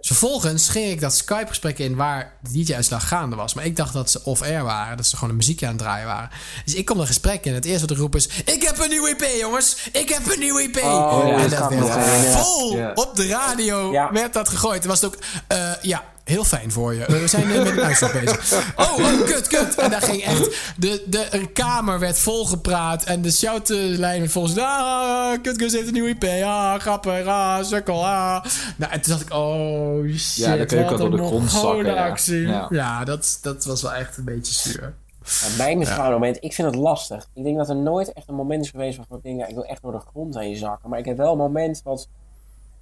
Dus 0.00 0.06
vervolgens 0.08 0.68
ging 0.68 0.90
ik 0.90 1.00
dat 1.00 1.16
Skype-gesprek 1.16 1.78
in 1.78 1.96
waar 1.96 2.32
de 2.42 2.52
DJ-uitslag 2.52 3.08
gaande 3.08 3.36
was. 3.36 3.54
Maar 3.54 3.64
ik 3.64 3.76
dacht 3.76 3.92
dat 3.92 4.10
ze 4.10 4.20
off-air 4.24 4.64
waren. 4.64 4.96
Dat 4.96 5.06
ze 5.06 5.14
gewoon 5.14 5.30
een 5.30 5.36
muziekje 5.36 5.66
aan 5.66 5.72
het 5.72 5.80
draaien 5.80 6.06
waren. 6.06 6.30
Dus 6.64 6.74
ik 6.74 6.84
kom 6.84 7.00
een 7.00 7.06
gesprek 7.06 7.44
in. 7.44 7.54
Het 7.54 7.64
eerste 7.64 7.80
wat 7.80 7.90
ik 7.90 7.96
roep 7.96 8.14
is... 8.14 8.28
Ik 8.44 8.62
heb 8.62 8.78
een 8.78 8.88
nieuwe 8.88 9.08
IP, 9.08 9.24
jongens! 9.40 9.76
Ik 9.92 10.08
heb 10.08 10.32
een 10.32 10.38
nieuwe 10.38 10.62
IP! 10.62 10.76
Oh, 10.82 11.42
en 11.42 11.50
dat 11.50 11.68
werd 11.68 12.36
vol 12.36 12.92
op 12.94 13.16
de 13.16 13.26
radio 13.26 13.90
werd 14.12 14.32
dat 14.32 14.48
gegooid. 14.48 14.80
Toen 14.80 14.90
was 14.90 15.00
het 15.00 15.14
ook... 15.14 15.22
eh, 15.46 15.72
ja, 15.82 16.04
heel 16.24 16.44
fijn 16.44 16.72
voor 16.72 16.94
je. 16.94 17.04
We 17.06 17.26
zijn 17.26 17.48
nu 17.48 17.58
met 17.58 17.66
een 17.66 17.80
uitslag 17.80 18.12
bezig. 18.12 18.72
Oh, 18.76 18.98
oh, 18.98 19.22
kut, 19.24 19.46
kut. 19.46 19.74
En 19.74 19.90
daar 19.90 20.02
ging 20.02 20.22
echt... 20.22 20.74
De, 20.76 21.04
de 21.06 21.48
kamer 21.52 21.98
werd 21.98 22.18
volgepraat. 22.18 23.04
En 23.04 23.22
de 23.22 23.30
shoutlijn 23.30 24.20
werd 24.20 24.32
volgens... 24.32 24.58
Ah, 24.58 25.42
kut, 25.42 25.56
kut 25.56 25.72
heeft 25.72 25.86
een 25.86 25.92
nieuwe 25.92 26.08
IP. 26.08 26.24
Ah, 26.24 26.74
grappig. 26.74 27.26
Ah, 27.26 27.64
sukkel. 27.64 28.06
Ah. 28.06 28.44
Nou, 28.76 28.92
en 28.92 29.00
toen 29.00 29.12
dacht 29.12 29.26
ik... 29.26 29.34
Oh, 29.34 30.08
shit. 30.08 30.44
Ja, 30.44 30.56
dan 30.56 30.66
kun 30.66 30.78
je 30.78 30.88
ook 30.88 30.98
door 30.98 31.06
een 31.06 31.16
de 31.16 31.26
grond 31.26 31.50
zakken, 31.50 31.84
ja. 31.84 32.08
actie. 32.08 32.46
Ja. 32.46 32.66
Ja, 32.70 33.04
dat, 33.04 33.38
dat 33.42 33.64
was 33.64 33.82
wel 33.82 33.94
echt 33.94 34.16
een 34.16 34.24
beetje 34.24 34.52
zuur. 34.52 34.94
Ja, 35.24 35.56
mijn 35.56 35.80
ja. 35.80 36.10
moment, 36.10 36.36
ik 36.40 36.52
vind 36.52 36.68
het 36.68 36.76
lastig. 36.76 37.28
Ik 37.34 37.44
denk 37.44 37.56
dat 37.56 37.68
er 37.68 37.76
nooit 37.76 38.12
echt 38.12 38.28
een 38.28 38.34
moment 38.34 38.64
is 38.64 38.70
geweest 38.70 38.96
waarvan 38.96 39.16
ik 39.16 39.22
denk, 39.22 39.38
ja, 39.38 39.46
ik 39.46 39.54
wil 39.54 39.64
echt 39.64 39.82
door 39.82 39.92
de 39.92 40.00
grond 40.10 40.38
heen 40.38 40.56
zakken. 40.56 40.90
Maar 40.90 40.98
ik 40.98 41.04
heb 41.04 41.16
wel 41.16 41.32
een 41.32 41.38
moment 41.38 41.80
wat... 41.84 42.08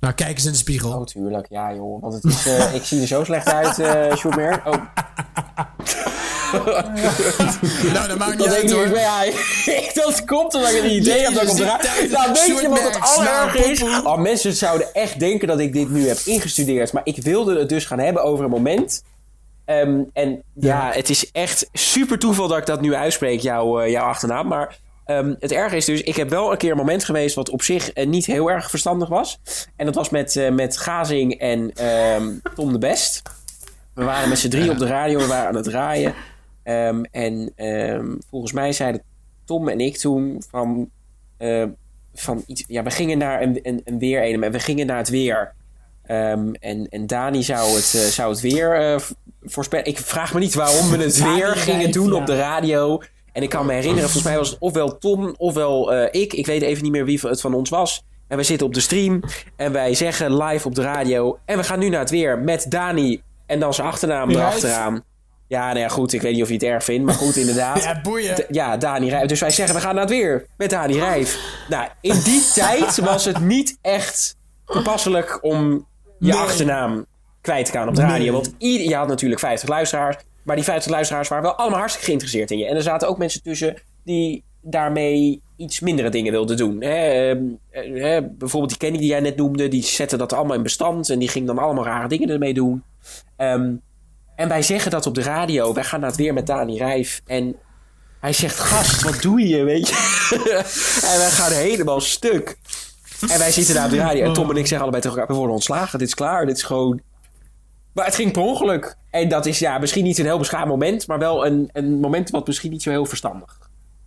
Nou, 0.00 0.14
kijk 0.14 0.30
eens 0.30 0.44
in 0.44 0.52
de 0.52 0.56
spiegel. 0.58 0.92
Oh, 0.92 1.04
tuurlijk. 1.04 1.46
Ja, 1.50 1.74
joh. 1.74 2.00
Want 2.02 2.14
het 2.14 2.24
is, 2.24 2.46
eh, 2.46 2.74
ik 2.74 2.84
zie 2.84 3.00
er 3.00 3.06
zo 3.06 3.24
slecht 3.24 3.52
uit, 3.52 3.78
eh 3.78 4.16
Sjoerd 4.16 4.36
Oh, 4.66 4.74
nou, 7.94 8.08
dat 8.08 8.18
maakt 8.18 8.30
niet 8.30 8.38
dat 8.38 8.48
denk 8.48 8.50
uit 8.50 8.56
ik 8.56 8.62
niet 8.62 8.72
hoor. 8.72 8.88
Ja, 8.98 9.22
ik- 9.82 9.90
dat 9.94 10.24
komt 10.24 10.54
omdat 10.54 10.70
ik 10.72 10.82
een 10.82 10.94
idee 10.94 11.22
heb 11.22 11.34
dat 11.34 11.42
ik 11.42 11.50
op 11.50 11.56
de 11.56 11.64
Nou, 11.64 12.32
weet 12.32 12.46
je 12.60 12.68
wat 12.68 12.82
het 12.82 13.24
nou, 13.24 13.58
is? 13.58 13.78
poepoe. 13.78 14.02
Oh, 14.12 14.18
mensen 14.18 14.52
zouden 14.52 14.94
echt 14.94 15.20
denken 15.20 15.48
dat 15.48 15.58
ik 15.58 15.72
dit 15.72 15.90
nu 15.90 16.08
heb 16.08 16.18
ingestudeerd. 16.24 16.92
Maar 16.92 17.02
ik 17.04 17.22
wilde 17.22 17.58
het 17.58 17.68
dus 17.68 17.84
gaan 17.84 17.98
hebben 17.98 18.22
over 18.22 18.44
een 18.44 18.50
moment. 18.50 19.02
Ehm, 19.64 20.00
en 20.12 20.42
ja, 20.54 20.90
het 20.92 21.10
is 21.10 21.30
echt 21.32 21.68
super 21.72 22.18
toeval 22.18 22.48
dat 22.48 22.58
ik 22.58 22.66
dat 22.66 22.80
nu 22.80 22.94
uitspreek, 22.94 23.40
jouw, 23.40 23.80
eh, 23.80 23.90
jouw 23.90 24.04
achternaam. 24.04 24.46
Maar 24.46 24.78
ehm, 25.08 25.34
het 25.38 25.52
erge 25.52 25.76
is 25.76 25.84
dus, 25.84 26.02
ik 26.02 26.16
heb 26.16 26.28
wel 26.28 26.52
een 26.52 26.58
keer 26.58 26.70
een 26.70 26.76
moment 26.76 27.04
geweest 27.04 27.34
wat 27.34 27.50
op 27.50 27.62
zich 27.62 27.92
eh, 27.92 28.06
niet 28.06 28.26
heel 28.26 28.50
erg 28.50 28.70
verstandig 28.70 29.08
was. 29.08 29.40
En 29.76 29.86
dat 29.86 29.94
was 29.94 30.10
met, 30.10 30.36
eh, 30.36 30.50
met 30.50 30.78
Gazing 30.78 31.34
en 31.34 31.72
ehm, 31.72 32.32
Tom 32.54 32.72
de 32.72 32.78
Best. 32.78 33.22
We 33.94 34.04
waren 34.04 34.28
met 34.28 34.38
z'n 34.38 34.48
drie 34.48 34.70
op 34.70 34.78
de 34.78 34.86
radio, 34.86 35.18
we 35.18 35.26
waren 35.26 35.48
aan 35.48 35.54
het 35.54 35.64
draaien. 35.64 36.14
Ehm, 36.62 37.02
en 37.10 37.52
volgens 38.30 38.52
mij 38.52 38.72
zeiden 38.72 39.02
Tom 39.44 39.68
en 39.68 39.80
ik 39.80 39.96
toen 39.96 40.42
van, 40.50 40.90
eh, 41.36 41.64
van 42.14 42.42
iets. 42.46 42.64
Ja, 42.66 42.82
we 42.82 42.90
gingen 42.90 43.18
naar 43.18 43.42
een, 43.42 43.58
een, 43.62 43.82
een 43.84 44.42
en 44.42 44.52
we 44.52 44.60
gingen 44.60 44.86
naar 44.86 44.96
het 44.96 45.08
weer. 45.08 45.54
En, 46.02 46.88
en 46.90 47.06
Dani 47.06 47.42
zou 47.42 47.74
het, 47.74 47.84
zou 47.84 48.30
het 48.30 48.40
weer 48.40 49.02
voorspellen. 49.42 49.86
Ik 49.86 49.98
vraag 49.98 50.34
me 50.34 50.40
niet 50.40 50.54
waarom 50.54 50.90
we 50.90 50.96
het 50.96 51.22
weer 51.22 51.46
gingen 51.46 51.92
doen 51.92 52.08
ja. 52.08 52.14
op 52.14 52.26
de 52.26 52.36
radio. 52.36 53.00
En 53.32 53.42
ik 53.42 53.48
kan 53.48 53.66
me 53.66 53.73
herinneren, 53.73 54.02
volgens 54.10 54.24
mij 54.24 54.36
was 54.36 54.50
het 54.50 54.58
ofwel 54.60 54.98
Tom 54.98 55.34
ofwel 55.36 55.92
eh, 55.94 56.20
ik. 56.23 56.32
Ik 56.32 56.47
weet 56.47 56.62
even 56.62 56.82
niet 56.82 56.92
meer 56.92 57.05
wie 57.05 57.20
het 57.23 57.40
van 57.40 57.55
ons 57.55 57.70
was. 57.70 58.05
En 58.28 58.36
we 58.36 58.42
zitten 58.42 58.66
op 58.66 58.74
de 58.74 58.81
stream 58.81 59.20
en 59.57 59.73
wij 59.73 59.94
zeggen 59.94 60.36
live 60.42 60.66
op 60.66 60.74
de 60.74 60.82
radio. 60.82 61.39
En 61.44 61.57
we 61.57 61.65
gaan 61.65 61.78
nu 61.78 61.89
naar 61.89 62.00
het 62.00 62.10
weer 62.10 62.39
met 62.39 62.66
Dani 62.68 63.23
en 63.47 63.60
dan 63.60 63.74
zijn 63.74 63.86
achternaam 63.86 64.28
Rijf. 64.31 64.40
erachteraan. 64.40 65.02
Ja, 65.47 65.66
nou 65.66 65.78
ja, 65.78 65.89
goed. 65.89 66.12
Ik 66.12 66.20
weet 66.23 66.32
niet 66.32 66.42
of 66.42 66.48
je 66.48 66.55
het 66.55 66.62
erg 66.62 66.84
vindt, 66.84 67.05
maar 67.05 67.15
goed, 67.15 67.36
inderdaad. 67.36 67.82
Ja, 67.82 68.00
boeien. 68.00 68.34
D- 68.34 68.47
ja, 68.50 68.76
Dani 68.76 69.08
Rijf. 69.08 69.26
Dus 69.28 69.40
wij 69.40 69.50
zeggen, 69.50 69.74
we 69.74 69.81
gaan 69.81 69.94
naar 69.94 70.05
het 70.05 70.12
weer 70.12 70.47
met 70.57 70.70
Dani 70.70 70.98
Rijf. 70.98 71.39
Nou, 71.68 71.89
in 72.00 72.20
die 72.24 72.42
tijd 72.55 72.97
was 72.98 73.24
het 73.24 73.40
niet 73.40 73.78
echt 73.82 74.36
toepasselijk 74.66 75.39
om 75.44 75.86
je 76.18 76.31
Nee. 76.32 76.40
achternaam 76.40 77.07
kwijt 77.40 77.66
te 77.66 77.73
gaan 77.73 77.89
op 77.89 77.94
de 77.94 78.00
radio. 78.00 78.16
Nee. 78.18 78.32
Want 78.32 78.55
ieder, 78.58 78.89
je 78.89 78.94
had 78.94 79.08
natuurlijk 79.08 79.40
50 79.40 79.68
luisteraars. 79.68 80.16
Maar 80.48 80.56
die 80.56 80.64
50 80.66 80.90
luisteraars 80.90 81.28
waren 81.28 81.44
wel 81.44 81.54
allemaal 81.54 81.78
hartstikke 81.78 82.06
geïnteresseerd 82.06 82.50
in 82.50 82.58
je. 82.58 82.66
En 82.66 82.76
er 82.76 82.82
zaten 82.82 83.08
ook 83.08 83.18
mensen 83.18 83.42
tussen 83.42 83.82
die 84.04 84.44
daarmee 84.62 85.42
iets 85.56 85.80
mindere 85.80 86.08
dingen 86.08 86.32
wilden 86.32 86.56
doen. 86.56 86.82
Hè, 86.82 87.30
ehm, 87.30 87.44
eh, 87.70 88.22
bijvoorbeeld 88.38 88.68
die 88.68 88.78
Kenny 88.78 88.98
die 88.98 89.08
jij 89.08 89.20
net 89.20 89.36
noemde. 89.36 89.68
Die 89.68 89.82
zette 89.82 90.16
dat 90.16 90.32
allemaal 90.32 90.56
in 90.56 90.62
bestand. 90.62 91.10
En 91.10 91.18
die 91.18 91.28
ging 91.28 91.46
dan 91.46 91.58
allemaal 91.58 91.84
rare 91.84 92.08
dingen 92.08 92.28
ermee 92.28 92.54
doen. 92.54 92.82
Ehm, 93.36 93.74
en 94.36 94.48
wij 94.48 94.62
zeggen 94.62 94.90
dat 94.90 95.06
op 95.06 95.14
de 95.14 95.22
radio. 95.22 95.74
Wij 95.74 95.84
gaan 95.84 96.00
naar 96.00 96.08
het 96.08 96.18
weer 96.18 96.34
met 96.34 96.46
Dani 96.46 96.78
Rijf. 96.78 97.20
En 97.26 97.56
hij 98.20 98.32
zegt, 98.32 98.58
gast, 98.58 99.02
wat 99.02 99.22
doe 99.22 99.48
je, 99.48 99.64
weet 99.64 99.88
je? 99.88 99.94
en 101.12 101.18
wij 101.18 101.30
gaan 101.30 101.52
helemaal 101.52 102.00
stuk. 102.00 102.56
En 103.30 103.38
wij 103.38 103.50
zitten 103.50 103.74
daar 103.74 103.84
op 103.84 103.90
de 103.90 103.96
radio. 103.96 104.24
En 104.24 104.32
Tom 104.32 104.50
en 104.50 104.56
ik 104.56 104.66
zeggen 104.66 104.80
allebei 104.80 105.02
tegen 105.02 105.18
elkaar, 105.18 105.32
we 105.32 105.38
worden 105.38 105.54
ontslagen. 105.54 105.98
Dit 105.98 106.08
is 106.08 106.14
klaar, 106.14 106.46
dit 106.46 106.56
is 106.56 106.62
gewoon... 106.62 107.00
Maar 107.98 108.06
het 108.06 108.16
ging 108.16 108.32
per 108.32 108.42
ongeluk. 108.42 108.96
En 109.10 109.28
dat 109.28 109.46
is 109.46 109.58
ja, 109.58 109.78
misschien 109.78 110.04
niet 110.04 110.18
een 110.18 110.24
heel 110.24 110.38
beschaamd 110.38 110.68
moment. 110.68 111.06
Maar 111.06 111.18
wel 111.18 111.46
een, 111.46 111.70
een 111.72 112.00
moment 112.00 112.30
wat 112.30 112.46
misschien 112.46 112.70
niet 112.70 112.82
zo 112.82 112.90
heel 112.90 113.06
verstandig 113.06 113.58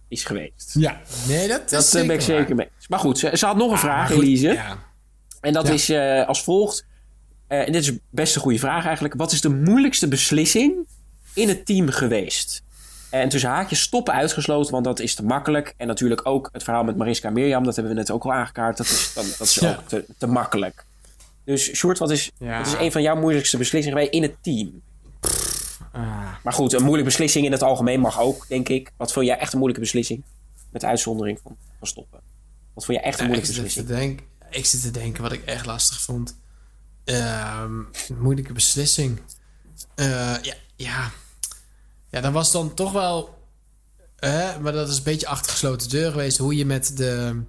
is 0.07 0.23
geweest. 0.23 0.73
Ja, 0.73 0.99
nee, 1.27 1.47
dat, 1.47 1.69
Dat 1.69 1.83
is 1.83 1.87
eh, 1.93 2.01
ben 2.01 2.03
ik 2.03 2.09
waar. 2.09 2.21
zeker 2.21 2.55
mee. 2.55 2.67
Maar 2.87 2.99
goed, 2.99 3.17
ze, 3.19 3.29
ze 3.37 3.45
had 3.45 3.55
nog 3.55 3.67
een 3.67 3.73
Ah, 3.73 3.79
vraag, 3.79 4.11
Elise. 4.11 4.47
Ja. 4.53 4.77
En 5.41 5.53
dat 5.53 5.67
Ja. 5.67 5.73
is 5.73 5.89
eh, 5.89 6.27
als 6.27 6.43
volgt. 6.43 6.85
Eh, 7.47 7.59
en 7.67 7.71
dit 7.71 7.81
is 7.81 7.91
best 8.09 8.35
een 8.35 8.41
goede 8.41 8.59
vraag 8.59 8.85
eigenlijk. 8.85 9.13
Wat 9.17 9.31
is 9.31 9.41
de 9.41 9.49
moeilijkste 9.49 10.07
beslissing 10.07 10.73
in 11.33 11.47
het 11.47 11.65
team 11.65 11.89
geweest? 11.89 12.63
En 13.09 13.29
tussen 13.29 13.49
haakjes 13.49 13.81
stoppen 13.81 14.13
uitgesloten, 14.13 14.71
want 14.71 14.85
dat 14.85 14.99
is 14.99 15.15
te 15.15 15.23
makkelijk. 15.23 15.73
En 15.77 15.87
natuurlijk 15.87 16.25
ook 16.27 16.49
het 16.51 16.63
verhaal 16.63 16.83
met 16.83 16.97
Mariska 16.97 17.27
en 17.27 17.33
Mirjam, 17.33 17.63
dat 17.63 17.75
hebben 17.75 17.93
we 17.93 17.99
net 17.99 18.11
ook 18.11 18.23
al 18.23 18.33
aangekaart. 18.33 18.77
Dat 18.77 18.85
is, 18.85 19.11
dat, 19.15 19.35
dat 19.37 19.47
is 19.47 19.55
Ja. 19.55 19.69
ook 19.69 19.87
te, 19.87 20.05
te 20.17 20.27
makkelijk. 20.27 20.85
Dus 21.51 21.75
Sjoerd, 21.75 21.97
wat 21.97 22.11
is, 22.11 22.31
Ja. 22.38 22.57
wat 22.57 22.67
is 22.67 22.73
een 22.73 22.91
van 22.91 23.01
jouw 23.01 23.15
moeilijkste 23.15 23.57
beslissingen 23.57 23.97
geweest 23.97 24.13
in 24.15 24.21
het 24.21 24.35
team? 24.41 24.81
Ah. 25.91 26.33
Maar 26.43 26.53
goed, 26.53 26.73
een 26.73 26.80
moeilijke 26.83 27.09
beslissing 27.09 27.45
in 27.45 27.51
het 27.51 27.61
algemeen 27.61 27.99
mag 27.99 28.19
ook, 28.19 28.47
denk 28.47 28.69
ik. 28.69 28.91
Wat 28.97 29.11
vond 29.13 29.25
jij 29.25 29.38
echt 29.38 29.51
een 29.51 29.57
moeilijke 29.57 29.83
beslissing? 29.85 30.23
Met 30.69 30.83
uitzondering 30.85 31.39
van, 31.43 31.57
van 31.77 31.88
stoppen. 31.88 32.19
Wat 32.73 32.85
vond 32.85 32.97
jij 32.97 33.07
echt 33.07 33.19
een 33.19 33.25
Ja, 33.27 33.31
ik, 33.33 33.38
moeilijke 33.38 33.61
zit 33.69 33.73
te 33.75 33.83
beslissing? 33.83 34.21
ik 34.49 34.65
zit 34.65 34.81
te 34.81 34.91
denken 34.91 35.21
wat 35.23 35.31
ik 35.31 35.45
echt 35.45 35.65
lastig 35.65 36.01
vond. 36.01 36.38
Een 37.03 37.88
moeilijke 38.19 38.53
beslissing. 38.53 39.19
Eh, 39.95 40.05
ja, 40.41 40.53
ja. 40.75 41.11
ja, 42.09 42.21
dat 42.21 42.31
was 42.31 42.51
dan 42.51 42.73
toch 42.73 42.91
wel. 42.91 43.38
maar 44.61 44.71
dat 44.71 44.89
is 44.89 44.97
een 44.97 45.03
beetje 45.03 45.27
achter 45.27 45.51
gesloten 45.51 45.89
deur 45.89 46.11
geweest. 46.11 46.38
Hoe 46.38 46.55
je 46.55 46.65
met 46.65 46.97
de. 46.97 47.41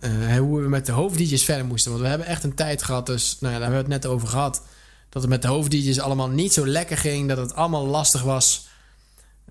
Eh, 0.00 0.36
hoe 0.36 0.60
we 0.62 0.68
met 0.68 0.86
de 0.86 0.92
hoofd-DJ's 0.92 1.44
verder 1.44 1.66
moesten. 1.66 1.90
Want 1.90 2.02
we 2.02 2.08
hebben 2.08 2.26
echt 2.26 2.44
een 2.44 2.54
tijd 2.54 2.82
gehad. 2.82 3.06
Dus 3.06 3.36
nou 3.40 3.52
ja, 3.52 3.58
daar 3.58 3.70
hebben 3.70 3.86
we 3.88 3.94
het 3.94 4.02
net 4.02 4.12
over 4.12 4.28
gehad. 4.28 4.62
Dat 5.08 5.22
het 5.22 5.30
met 5.30 5.42
de 5.42 5.48
hoofd-DJ's 5.48 5.98
allemaal 5.98 6.28
niet 6.28 6.52
zo 6.52 6.66
lekker 6.66 6.96
ging. 6.96 7.28
Dat 7.28 7.38
het 7.38 7.54
allemaal 7.54 7.86
lastig 7.86 8.22
was. 8.22 8.66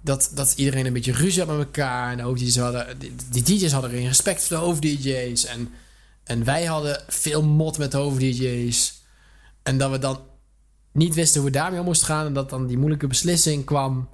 Dat, 0.01 0.31
dat 0.33 0.53
iedereen 0.55 0.85
een 0.85 0.93
beetje 0.93 1.11
ruzie 1.11 1.43
had 1.43 1.57
met 1.57 1.65
elkaar. 1.65 2.11
En 2.11 2.17
de 2.17 2.23
hoofd-DJ's 2.23 2.57
hadden. 2.57 2.99
Die, 2.99 3.15
die 3.29 3.43
DJ's 3.43 3.71
hadden 3.71 3.91
geen 3.91 4.07
respect 4.07 4.43
voor 4.43 4.57
de 4.57 4.63
hoofd-DJ's. 4.63 5.45
En, 5.45 5.69
en 6.23 6.43
wij 6.43 6.65
hadden 6.65 7.03
veel 7.07 7.43
mot 7.43 7.77
met 7.77 7.91
de 7.91 7.97
hoofd-DJ's. 7.97 9.01
En 9.63 9.77
dat 9.77 9.91
we 9.91 9.97
dan 9.97 10.19
niet 10.91 11.13
wisten 11.13 11.41
hoe 11.41 11.49
we 11.49 11.57
daarmee 11.57 11.79
om 11.79 11.85
moesten 11.85 12.07
gaan. 12.07 12.25
En 12.25 12.33
dat 12.33 12.49
dan 12.49 12.67
die 12.67 12.77
moeilijke 12.77 13.07
beslissing 13.07 13.65
kwam 13.65 14.09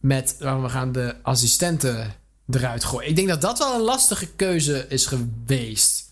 met 0.00 0.36
we 0.38 0.68
gaan 0.68 0.92
de 0.92 1.14
assistenten 1.22 2.14
eruit 2.50 2.84
gooien. 2.84 3.08
Ik 3.08 3.16
denk 3.16 3.28
dat 3.28 3.40
dat 3.40 3.58
wel 3.58 3.74
een 3.74 3.80
lastige 3.80 4.26
keuze 4.36 4.86
is 4.88 5.06
geweest. 5.06 6.04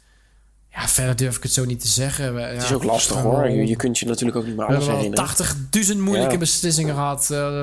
Ja, 0.73 0.89
verder 0.89 1.17
durf 1.17 1.37
ik 1.37 1.43
het 1.43 1.53
zo 1.53 1.65
niet 1.65 1.81
te 1.81 1.89
zeggen. 1.89 2.35
We- 2.35 2.41
Het 2.41 2.57
ja, 2.61 2.65
is 2.65 2.73
ook 2.73 2.85
lastig 2.85 3.17
hoor. 3.17 3.49
Je, 3.49 3.67
je 3.67 3.77
kunt 3.77 3.99
je 3.99 4.07
natuurlijk 4.07 4.37
ook 4.39 4.47
niet 4.47 4.57
meer 4.57 4.67
we 4.67 4.73
alles 4.75 4.87
hebben 4.87 5.13
wel 5.15 5.25
herinneren. 5.27 5.87
80.000 5.97 5.99
moeilijke 6.05 6.33
Ja. 6.33 6.39
beslissingen 6.39 6.95
gehad. 6.95 7.31
eh, 7.31 7.61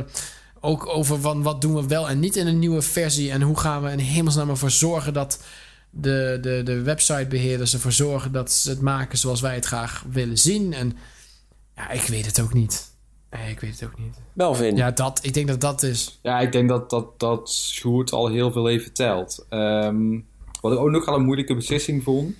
ook 0.63 0.87
over 0.87 1.21
van 1.21 1.41
wat 1.43 1.61
doen 1.61 1.75
we 1.75 1.87
wel 1.87 2.09
en 2.09 2.19
niet 2.19 2.35
in 2.35 2.47
een 2.47 2.59
nieuwe 2.59 2.81
versie. 2.81 3.31
En 3.31 3.41
hoe 3.41 3.59
gaan 3.59 3.83
we 3.83 3.91
in 3.91 3.99
hemelsnaam 3.99 4.49
ervoor 4.49 4.71
zorgen 4.71 5.13
dat 5.13 5.39
de, 5.89 6.37
de, 6.41 6.61
de 6.63 6.81
websitebeheerders 6.81 7.73
ervoor 7.73 7.91
zorgen 7.91 8.31
dat 8.31 8.51
ze 8.51 8.69
het 8.69 8.81
maken 8.81 9.17
zoals 9.17 9.41
wij 9.41 9.55
het 9.55 9.65
graag 9.65 10.03
willen 10.09 10.37
zien. 10.37 10.73
En 10.73 10.97
ja, 11.75 11.89
ik 11.89 12.01
weet 12.01 12.25
het 12.25 12.41
ook 12.41 12.53
niet. 12.53 12.90
Nee, 13.31 13.51
ik 13.51 13.59
weet 13.59 13.79
het 13.79 13.89
ook 13.89 13.99
niet. 13.99 14.21
Melvin. 14.33 14.75
Ja, 14.75 14.91
dat, 14.91 15.19
ik 15.23 15.33
denk 15.33 15.47
dat 15.47 15.61
dat 15.61 15.83
is. 15.83 16.19
Ja, 16.21 16.39
ik 16.39 16.51
denk 16.51 16.69
dat, 16.69 16.89
dat, 16.89 17.19
dat 17.19 17.51
Sjoerd 17.51 18.11
al 18.11 18.27
heel 18.27 18.51
veel 18.51 18.65
heeft 18.65 18.83
verteld. 18.83 19.45
Ehm, 19.49 20.19
wat 20.61 20.71
ik 20.71 20.79
ook 20.79 20.89
nog 20.89 21.05
wel 21.05 21.15
een 21.15 21.25
moeilijke 21.25 21.55
beslissing 21.55 22.03
vond, 22.03 22.35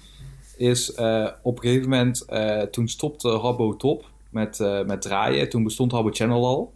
is 0.57 0.93
eh, 0.93 1.27
op 1.41 1.55
een 1.55 1.63
gegeven 1.63 1.89
moment, 1.89 2.25
eh, 2.25 2.61
toen 2.61 2.87
stopte 2.87 3.29
Habbo 3.29 3.75
Top 3.75 4.09
met, 4.29 4.59
eh, 4.59 4.83
met 4.83 5.01
draaien. 5.01 5.49
Toen 5.49 5.63
bestond 5.63 5.91
Habbo 5.91 6.09
Channel 6.11 6.45
al. 6.45 6.73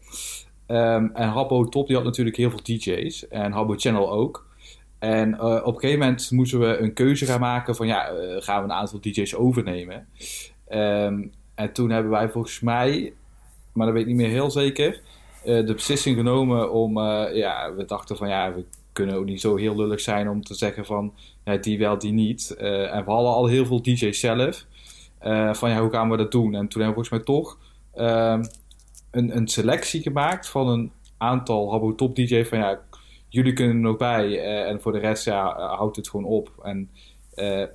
Ehm, 0.65 1.07
en 1.13 1.29
Habbo 1.29 1.65
Top 1.65 1.87
die 1.87 1.95
had 1.95 2.05
natuurlijk 2.05 2.37
heel 2.37 2.49
veel 2.49 2.63
DJ's 2.63 3.27
en 3.27 3.51
Habbo 3.51 3.73
Channel 3.77 4.11
ook. 4.11 4.45
En 4.99 5.33
eh, 5.33 5.61
op 5.63 5.73
een 5.73 5.79
gegeven 5.79 5.99
moment 5.99 6.31
moesten 6.31 6.59
we 6.59 6.77
een 6.77 6.93
keuze 6.93 7.25
gaan 7.25 7.39
maken 7.39 7.75
van 7.75 7.87
ja, 7.87 8.11
gaan 8.39 8.57
we 8.57 8.69
een 8.69 8.75
aantal 8.75 8.99
DJ's 9.01 9.33
overnemen. 9.33 10.07
Ehm, 10.67 11.27
en 11.55 11.73
toen 11.73 11.89
hebben 11.89 12.11
wij 12.11 12.29
volgens 12.29 12.59
mij, 12.59 13.13
maar 13.75 13.85
dat 13.85 13.95
weet 13.95 14.03
ik 14.03 14.09
niet 14.09 14.21
meer 14.21 14.29
heel 14.29 14.51
zeker, 14.51 15.01
eh, 15.43 15.65
de 15.65 15.73
beslissing 15.73 16.17
genomen 16.17 16.71
om, 16.71 16.97
eh, 16.97 17.35
ja, 17.35 17.73
we 17.73 17.85
dachten 17.85 18.17
van 18.17 18.29
ja, 18.29 18.53
we 18.53 18.65
kunnen 18.93 19.15
ook 19.15 19.25
niet 19.25 19.41
zo 19.41 19.55
heel 19.55 19.75
lullig 19.75 19.99
zijn 20.01 20.29
om 20.29 20.43
te 20.43 20.53
zeggen 20.53 20.85
van 20.85 21.13
ja, 21.43 21.57
die 21.57 21.77
wel, 21.79 21.97
die 21.97 22.11
niet. 22.11 22.55
Eh, 22.57 22.95
en 22.95 23.05
we 23.05 23.11
hadden 23.11 23.31
al 23.33 23.45
heel 23.47 23.65
veel 23.65 23.81
DJ's 23.81 24.19
zelf. 24.19 24.65
Van 25.51 25.69
ja, 25.69 25.81
hoe 25.81 25.89
gaan 25.89 26.09
we 26.09 26.17
dat 26.17 26.31
doen? 26.31 26.55
En 26.55 26.67
toen 26.67 26.81
hebben 26.81 27.03
we 27.03 27.07
volgens 27.07 27.09
mij 27.09 27.19
toch 27.19 27.57
ehm, 27.93 28.43
een, 29.11 29.35
een 29.35 29.47
selectie 29.47 30.01
gemaakt 30.01 30.49
van 30.49 30.67
een 30.67 30.91
aantal 31.17 31.71
Habbo 31.71 31.95
Top 31.95 32.15
DJ's 32.15 32.47
van 32.47 32.57
ja, 32.57 32.79
jullie 33.29 33.53
kunnen 33.53 33.75
er 33.75 33.81
nog 33.81 33.97
bij. 33.97 34.43
en 34.65 34.81
voor 34.81 34.91
de 34.91 34.99
rest, 34.99 35.25
ja, 35.25 35.57
eh, 35.57 35.77
houdt 35.77 35.95
het 35.95 36.09
gewoon 36.09 36.25
op. 36.25 36.51
En 36.63 36.89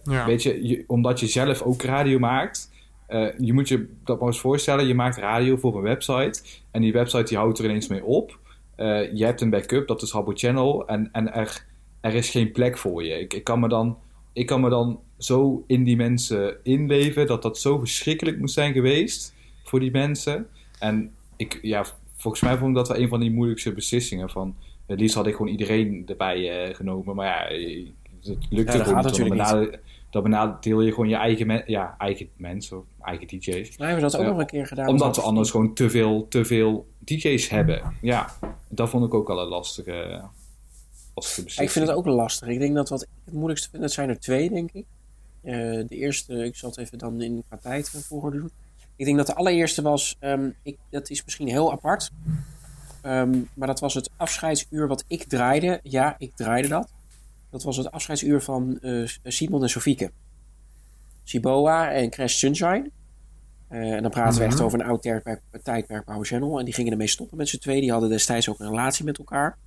Ja. 0.03 0.27
weet 0.27 0.43
je, 0.43 0.67
je, 0.69 0.85
omdat 0.87 1.21
je 1.21 1.27
zelf 1.27 1.63
ook 1.63 1.83
radio 1.83 2.19
maakt, 2.19 2.70
eh, 3.11 3.39
je 3.39 3.53
moet 3.53 3.69
je 3.69 3.89
dat 4.05 4.19
maar 4.19 4.29
eens 4.29 4.41
voorstellen. 4.41 4.87
Je 4.87 4.95
maakt 4.95 5.17
radio 5.17 5.57
voor 5.57 5.77
een 5.77 5.83
website. 5.83 6.43
En 6.71 6.81
die 6.81 6.93
website 6.93 7.23
die 7.25 7.37
houdt 7.39 7.59
er 7.59 7.65
ineens 7.65 7.89
mee 7.89 8.05
op. 8.05 8.39
Eh, 8.77 9.13
je 9.13 9.25
hebt 9.25 9.41
een 9.41 9.51
backup, 9.51 9.89
dat 9.89 10.03
is 10.03 10.11
Habbo 10.11 10.33
Channel. 10.35 10.87
En, 10.87 11.09
en 11.13 11.33
er, 11.33 11.67
er 12.01 12.15
is 12.15 12.31
geen 12.31 12.53
plek 12.53 12.79
voor 12.79 13.05
je. 13.05 13.19
Ik, 13.21 13.35
ik, 13.35 13.45
kan 13.45 13.61
me 13.61 13.69
dan, 13.69 13.99
ik 14.33 14.47
kan 14.47 14.61
me 14.61 14.69
dan 14.69 15.01
zo 15.19 15.65
in 15.67 15.85
die 15.85 15.97
mensen 15.97 16.57
inleven. 16.63 17.27
Dat 17.27 17.43
dat 17.43 17.59
zo 17.59 17.79
verschrikkelijk 17.79 18.39
moet 18.39 18.51
zijn 18.51 18.73
geweest 18.73 19.35
voor 19.65 19.81
die 19.81 19.91
mensen. 19.91 20.47
En 20.79 21.13
ik, 21.37 21.59
ja, 21.63 21.85
volgens 22.17 22.43
mij 22.43 22.57
vond 22.57 22.71
ik 22.71 22.77
dat 22.77 22.89
wel 22.89 22.99
een 22.99 23.09
van 23.09 23.21
die 23.21 23.31
moeilijkste 23.31 23.73
beslissingen. 23.73 24.31
Van, 24.31 24.57
het 24.87 25.01
liefst 25.01 25.15
had 25.15 25.27
ik 25.27 25.35
gewoon 25.35 25.51
iedereen 25.53 26.03
erbij 26.07 26.67
eh, 26.69 26.75
genomen. 26.75 27.15
Maar 27.15 27.27
ja, 27.27 27.57
het 28.23 28.47
lukte 28.51 28.77
Ja, 28.77 28.83
gewoon 28.85 28.95
niet. 29.03 29.05
natuurlijk 29.05 29.37
benadeel- 29.37 29.79
dan 30.11 30.23
benadeel 30.23 30.81
je 30.81 30.91
gewoon 30.91 31.09
je 31.09 31.15
eigen, 31.17 31.47
men- 31.47 31.63
ja, 31.67 31.95
eigen 31.99 32.29
mensen 32.37 32.79
of 32.79 32.85
eigen 33.03 33.27
DJ's. 33.27 33.47
Nou 33.77 33.91
hebben 33.91 33.95
we 33.95 34.01
dat 34.01 34.17
ook 34.17 34.27
nog 34.27 34.39
een 34.39 34.47
keer 34.47 34.67
gedaan. 34.67 34.89
Omdat 34.89 35.17
we 35.17 35.23
anders 35.23 35.51
gewoon 35.51 35.75
te 35.75 35.91
veel, 35.91 36.29
te 36.29 36.45
veel 36.45 36.87
DJ's 36.99 37.49
hebben. 37.49 37.95
Ja, 38.01 38.33
dat 38.69 38.89
vond 38.89 39.05
ik 39.05 39.15
ook 39.15 39.31
al 39.31 39.41
een 39.41 39.49
lastige, 39.49 39.93
lastige 39.93 41.41
Ja, 41.41 41.45
beslissing. 41.45 41.67
ik 41.67 41.71
vind 41.71 41.87
het 41.87 41.97
ook 41.97 42.07
lastig. 42.07 42.49
Ik 42.49 42.59
denk 42.59 42.75
dat 42.75 42.89
wat 42.89 43.03
ik 43.03 43.09
het 43.25 43.35
moeilijkste 43.35 43.69
vind, 43.71 43.83
dat 43.83 43.93
zijn 43.93 44.09
er 44.09 44.19
twee, 44.21 44.51
denk 44.51 44.71
ik. 44.73 44.85
Eh, 45.43 45.53
de 45.87 45.87
eerste, 45.97 46.45
ik 46.45 46.57
zal 46.57 46.71
het 46.71 46.79
even 46.79 46.99
dan 46.99 47.21
in 47.21 47.45
qua 47.49 47.57
tijd 47.57 47.91
eh, 47.95 48.01
volgorde 48.01 48.39
doen. 48.39 48.51
Ik 48.97 49.05
denk 49.05 49.17
dat 49.17 49.27
de 49.27 49.35
allereerste 49.35 49.83
was, 49.83 50.17
ehm, 50.19 50.51
ik, 50.63 50.79
dat 50.91 51.11
is 51.11 51.25
misschien 51.25 51.49
heel 51.49 51.73
apart. 51.73 52.11
Ehm, 53.03 53.39
maar 53.55 53.67
dat 53.67 53.81
was 53.81 53.95
het 53.95 54.11
afscheidsuur 54.17 54.89
wat 54.89 55.05
ik 55.07 55.23
draaide. 55.25 55.81
Ja, 55.83 56.15
ik 56.19 56.37
draaide 56.37 56.69
dat. 56.69 56.93
Dat 57.51 57.63
was 57.63 57.77
het 57.77 57.91
afscheidsuur 57.91 58.41
van 58.41 58.79
eh, 58.81 59.07
Simon 59.23 59.63
en 59.63 59.69
Sofieke. 59.69 60.11
Siboa 61.25 61.93
en 61.93 62.11
Crash 62.11 62.35
Sunshine. 62.35 62.91
Eh, 63.69 63.93
en 63.93 64.03
dan 64.03 64.11
praten 64.11 64.39
we 64.41 64.47
echt 64.47 64.61
over 64.61 64.81
een 64.81 64.87
oud 64.87 65.03
tijdperk, 65.03 65.41
tijdperk 65.63 66.05
Power 66.05 66.27
Channel. 66.27 66.59
En 66.59 66.65
die 66.65 66.75
gingen 66.75 66.93
ermee 66.93 67.07
stoppen 67.07 67.37
met 67.37 67.49
z'n 67.49 67.59
twee. 67.59 67.81
Die 67.81 67.91
hadden 67.91 68.09
destijds 68.09 68.49
ook 68.49 68.61
een 68.61 68.69
relatie 68.69 69.05
met 69.05 69.19
elkaar. 69.19 69.59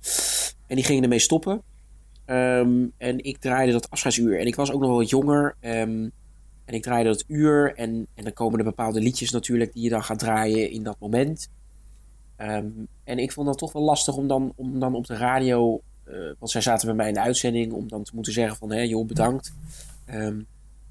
En 0.66 0.76
die 0.76 0.84
gingen 0.84 1.02
ermee 1.02 1.18
stoppen. 1.18 1.62
Ehm, 2.24 2.86
en 2.96 3.24
ik 3.24 3.38
draaide 3.38 3.72
dat 3.72 3.90
afscheidsuur. 3.90 4.38
En 4.38 4.46
ik 4.46 4.54
was 4.54 4.72
ook 4.72 4.80
nog 4.80 4.88
wel 4.88 4.98
wat 4.98 5.10
jonger. 5.10 5.56
ehm, 5.60 6.08
en 6.64 6.74
ik 6.74 6.82
draaide 6.82 7.08
dat 7.08 7.24
uur. 7.26 7.74
En, 7.74 8.06
en 8.14 8.24
dan 8.24 8.32
komen 8.32 8.58
er 8.58 8.64
bepaalde 8.64 9.00
liedjes 9.00 9.30
natuurlijk 9.30 9.72
die 9.72 9.82
je 9.82 9.88
dan 9.88 10.04
gaat 10.04 10.18
draaien 10.18 10.70
in 10.70 10.82
dat 10.82 10.96
moment. 11.00 11.48
Ehm, 12.36 12.70
en 13.04 13.18
ik 13.18 13.32
vond 13.32 13.46
dat 13.46 13.58
toch 13.58 13.72
wel 13.72 13.82
lastig 13.82 14.16
om 14.16 14.28
dan, 14.28 14.52
om 14.56 14.80
dan 14.80 14.94
op 14.94 15.06
de 15.06 15.16
radio... 15.16 15.80
eh, 16.04 16.14
want 16.38 16.50
zij 16.50 16.60
zaten 16.60 16.86
bij 16.86 16.96
mij 16.96 17.08
in 17.08 17.14
de 17.14 17.20
uitzending 17.20 17.72
om 17.72 17.88
dan 17.88 18.02
te 18.02 18.10
moeten 18.14 18.32
zeggen 18.32 18.56
van... 18.56 18.72
Hé 18.72 18.80
joh, 18.80 19.06
bedankt. 19.06 19.54
Ehm, 20.04 20.40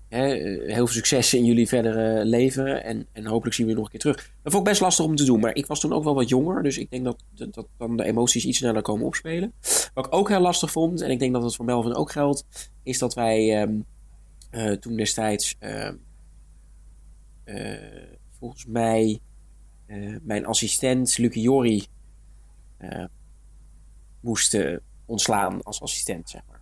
hè, 0.09 0.33
eh, 0.33 0.73
heel 0.73 0.85
veel 0.85 0.87
succes 0.87 1.33
in 1.33 1.45
jullie 1.45 1.67
verdere 1.67 2.25
leven. 2.25 2.83
En, 2.83 3.07
en 3.11 3.25
hopelijk 3.25 3.55
zien 3.55 3.65
we 3.65 3.71
je 3.71 3.77
nog 3.77 3.85
een 3.85 3.91
keer 3.91 3.99
terug. 3.99 4.31
Dat 4.43 4.51
vond 4.53 4.63
ik 4.63 4.69
best 4.69 4.81
lastig 4.81 5.05
om 5.05 5.15
te 5.15 5.25
doen. 5.25 5.39
Maar 5.39 5.55
ik 5.55 5.65
was 5.65 5.79
toen 5.79 5.93
ook 5.93 6.03
wel 6.03 6.15
wat 6.15 6.29
jonger. 6.29 6.63
Dus 6.63 6.77
ik 6.77 6.89
denk 6.89 7.03
dat, 7.03 7.23
dat, 7.31 7.67
dan 7.77 7.97
de 7.97 8.03
emoties 8.03 8.45
iets 8.45 8.57
sneller 8.57 8.81
komen 8.81 9.05
opspelen. 9.05 9.53
Wat 9.93 10.05
ik 10.05 10.13
ook 10.13 10.29
heel 10.29 10.39
lastig 10.39 10.71
vond, 10.71 11.01
en 11.01 11.11
ik 11.11 11.19
denk 11.19 11.33
dat 11.33 11.43
het 11.43 11.55
voor 11.55 11.65
Melvin 11.65 11.95
ook 11.95 12.11
geldt, 12.11 12.45
is 12.83 12.97
dat 12.97 13.13
wij 13.13 13.61
ehm, 13.61 13.79
eh, 14.49 14.71
toen 14.71 14.95
destijds, 14.95 15.55
ehm, 15.59 15.95
eh, 17.43 17.77
volgens 18.39 18.65
mij, 18.65 19.19
mijn 20.21 20.45
assistent 20.45 21.17
Lucie 21.17 21.41
Jori 21.41 21.85
moesten 24.19 24.81
ontslaan 25.05 25.63
als 25.63 25.81
assistent, 25.81 26.29
zeg 26.29 26.41
maar. 26.47 26.61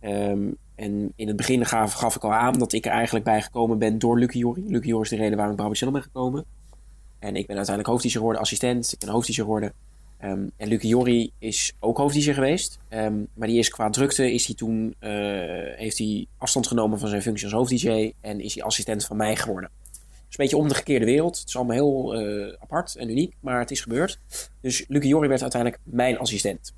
Ehm, 0.00 0.50
en 0.74 1.12
in 1.16 1.26
het 1.26 1.36
begin 1.36 1.66
gaf, 1.66 1.92
gaf 1.92 2.16
ik 2.16 2.24
al 2.24 2.32
aan 2.32 2.58
dat 2.58 2.72
ik 2.72 2.86
er 2.86 2.92
eigenlijk 2.92 3.24
bij 3.24 3.42
gekomen 3.42 3.78
ben 3.78 3.98
door 3.98 4.18
Lucie 4.18 4.40
Jori. 4.40 4.62
Lucie 4.66 4.88
Jori 4.88 5.02
is 5.02 5.08
de 5.08 5.16
reden 5.16 5.36
waarom 5.36 5.58
ik 5.58 5.64
bij 5.64 5.74
Channel 5.74 5.94
ben 5.94 6.02
gekomen. 6.02 6.44
En 7.18 7.36
ik 7.36 7.46
ben 7.46 7.56
uiteindelijk 7.56 7.86
hoofdteacher 7.86 8.18
geworden, 8.18 8.42
assistent. 8.42 8.92
Ik 8.92 8.98
ben 8.98 9.22
geworden. 9.22 9.72
Ehm, 10.18 10.48
en 10.56 10.68
Lucie 10.68 10.88
Jori 10.88 11.32
is 11.38 11.72
ook 11.80 11.96
hoofdteacher 11.96 12.34
geweest. 12.34 12.78
Ehm, 12.88 13.14
maar 13.34 13.48
die 13.48 13.58
is 13.58 13.68
qua 13.68 13.90
drukte 13.90 14.32
is 14.32 14.46
hij 14.46 14.54
toen, 14.54 14.94
eh, 14.98 15.10
heeft 15.76 15.98
hij 15.98 16.26
afstand 16.38 16.66
genomen 16.66 16.98
van 16.98 17.08
zijn 17.08 17.22
functie 17.22 17.44
als 17.44 17.54
hoofd-DJ. 17.54 18.12
En 18.20 18.40
is 18.40 18.54
hij 18.54 18.64
assistent 18.64 19.04
van 19.04 19.16
mij 19.16 19.36
geworden. 19.36 19.70
Het 19.82 19.94
is 20.28 20.38
een 20.38 20.44
beetje 20.44 20.56
om 20.56 20.68
de 20.68 20.74
gekeerde 20.74 21.04
wereld. 21.04 21.38
Het 21.38 21.48
is 21.48 21.56
allemaal 21.56 21.76
heel 21.76 22.14
eh, 22.14 22.56
apart 22.58 22.96
en 22.96 23.10
uniek, 23.10 23.34
maar 23.40 23.58
het 23.58 23.70
is 23.70 23.80
gebeurd. 23.80 24.18
Dus 24.60 24.84
Lucie 24.88 25.08
Jori 25.08 25.28
werd 25.28 25.42
uiteindelijk 25.42 25.82
mijn 25.84 26.18
assistent. 26.18 26.72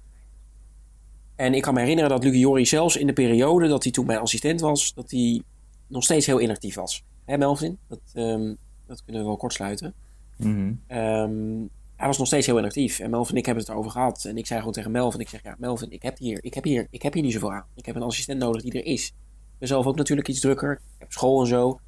En 1.39 1.55
ik 1.55 1.62
kan 1.62 1.75
me 1.75 1.81
herinneren 1.81 2.10
dat 2.10 2.25
Lucie 2.25 2.41
Jori 2.41 2.67
zelfs 2.67 2.97
in 2.97 3.07
de 3.07 3.12
periode 3.12 3.68
dat 3.68 3.83
hij 3.83 3.92
toen 3.92 4.07
mijn 4.07 4.18
assistent 4.18 4.60
was, 4.60 4.94
dat 4.94 5.10
hij 5.10 5.42
nog 5.86 6.05
steeds 6.05 6.26
heel 6.26 6.41
inactief 6.41 6.75
was. 6.75 7.05
Hè 7.25 7.39
Melvin? 7.39 7.78
Dat, 7.89 8.00
ehm, 8.15 8.55
dat 8.86 9.05
kunnen 9.05 9.23
we 9.23 9.28
wel 9.28 9.36
kortsluiten. 9.36 9.94
Mhm. 10.36 10.73
Ehm, 10.86 11.67
hij 11.97 12.07
was 12.07 12.18
nog 12.18 12.26
steeds 12.26 12.47
heel 12.47 12.58
inactief. 12.58 12.99
En 12.99 13.10
Melvin 13.10 13.33
en 13.33 13.39
ik 13.39 13.47
hebben 13.47 13.65
het 13.65 13.73
erover 13.73 13.91
gehad. 13.91 14.25
En 14.25 14.36
ik 14.36 14.47
zei 14.47 14.58
gewoon 14.58 14.75
tegen 14.75 14.91
Melvin, 14.91 15.20
ik 15.20 15.28
zeg, 15.28 15.42
ja 15.42 15.55
Melvin, 15.58 15.91
ik 15.91 16.02
heb 16.02 16.18
hier, 16.18 16.39
ik 16.41 16.55
heb 16.55 16.65
hier, 16.65 16.86
ik 16.91 17.02
heb 17.02 17.12
hier 17.12 17.23
niet 17.23 17.33
zoveel 17.33 17.52
aan. 17.52 17.65
Ik 17.75 17.86
heb 17.86 17.97
een 17.97 18.02
assistent 18.02 18.39
nodig 18.39 18.62
die 18.62 18.73
er 18.73 18.84
is. 18.84 19.07
Ik 19.07 19.58
ben 19.58 19.68
zelf 19.68 19.86
ook 19.86 19.97
natuurlijk 19.97 20.28
iets 20.28 20.41
drukker. 20.41 20.73
Ik 20.73 20.99
heb 20.99 21.12
school 21.12 21.41
en 21.41 21.47
zo. 21.47 21.81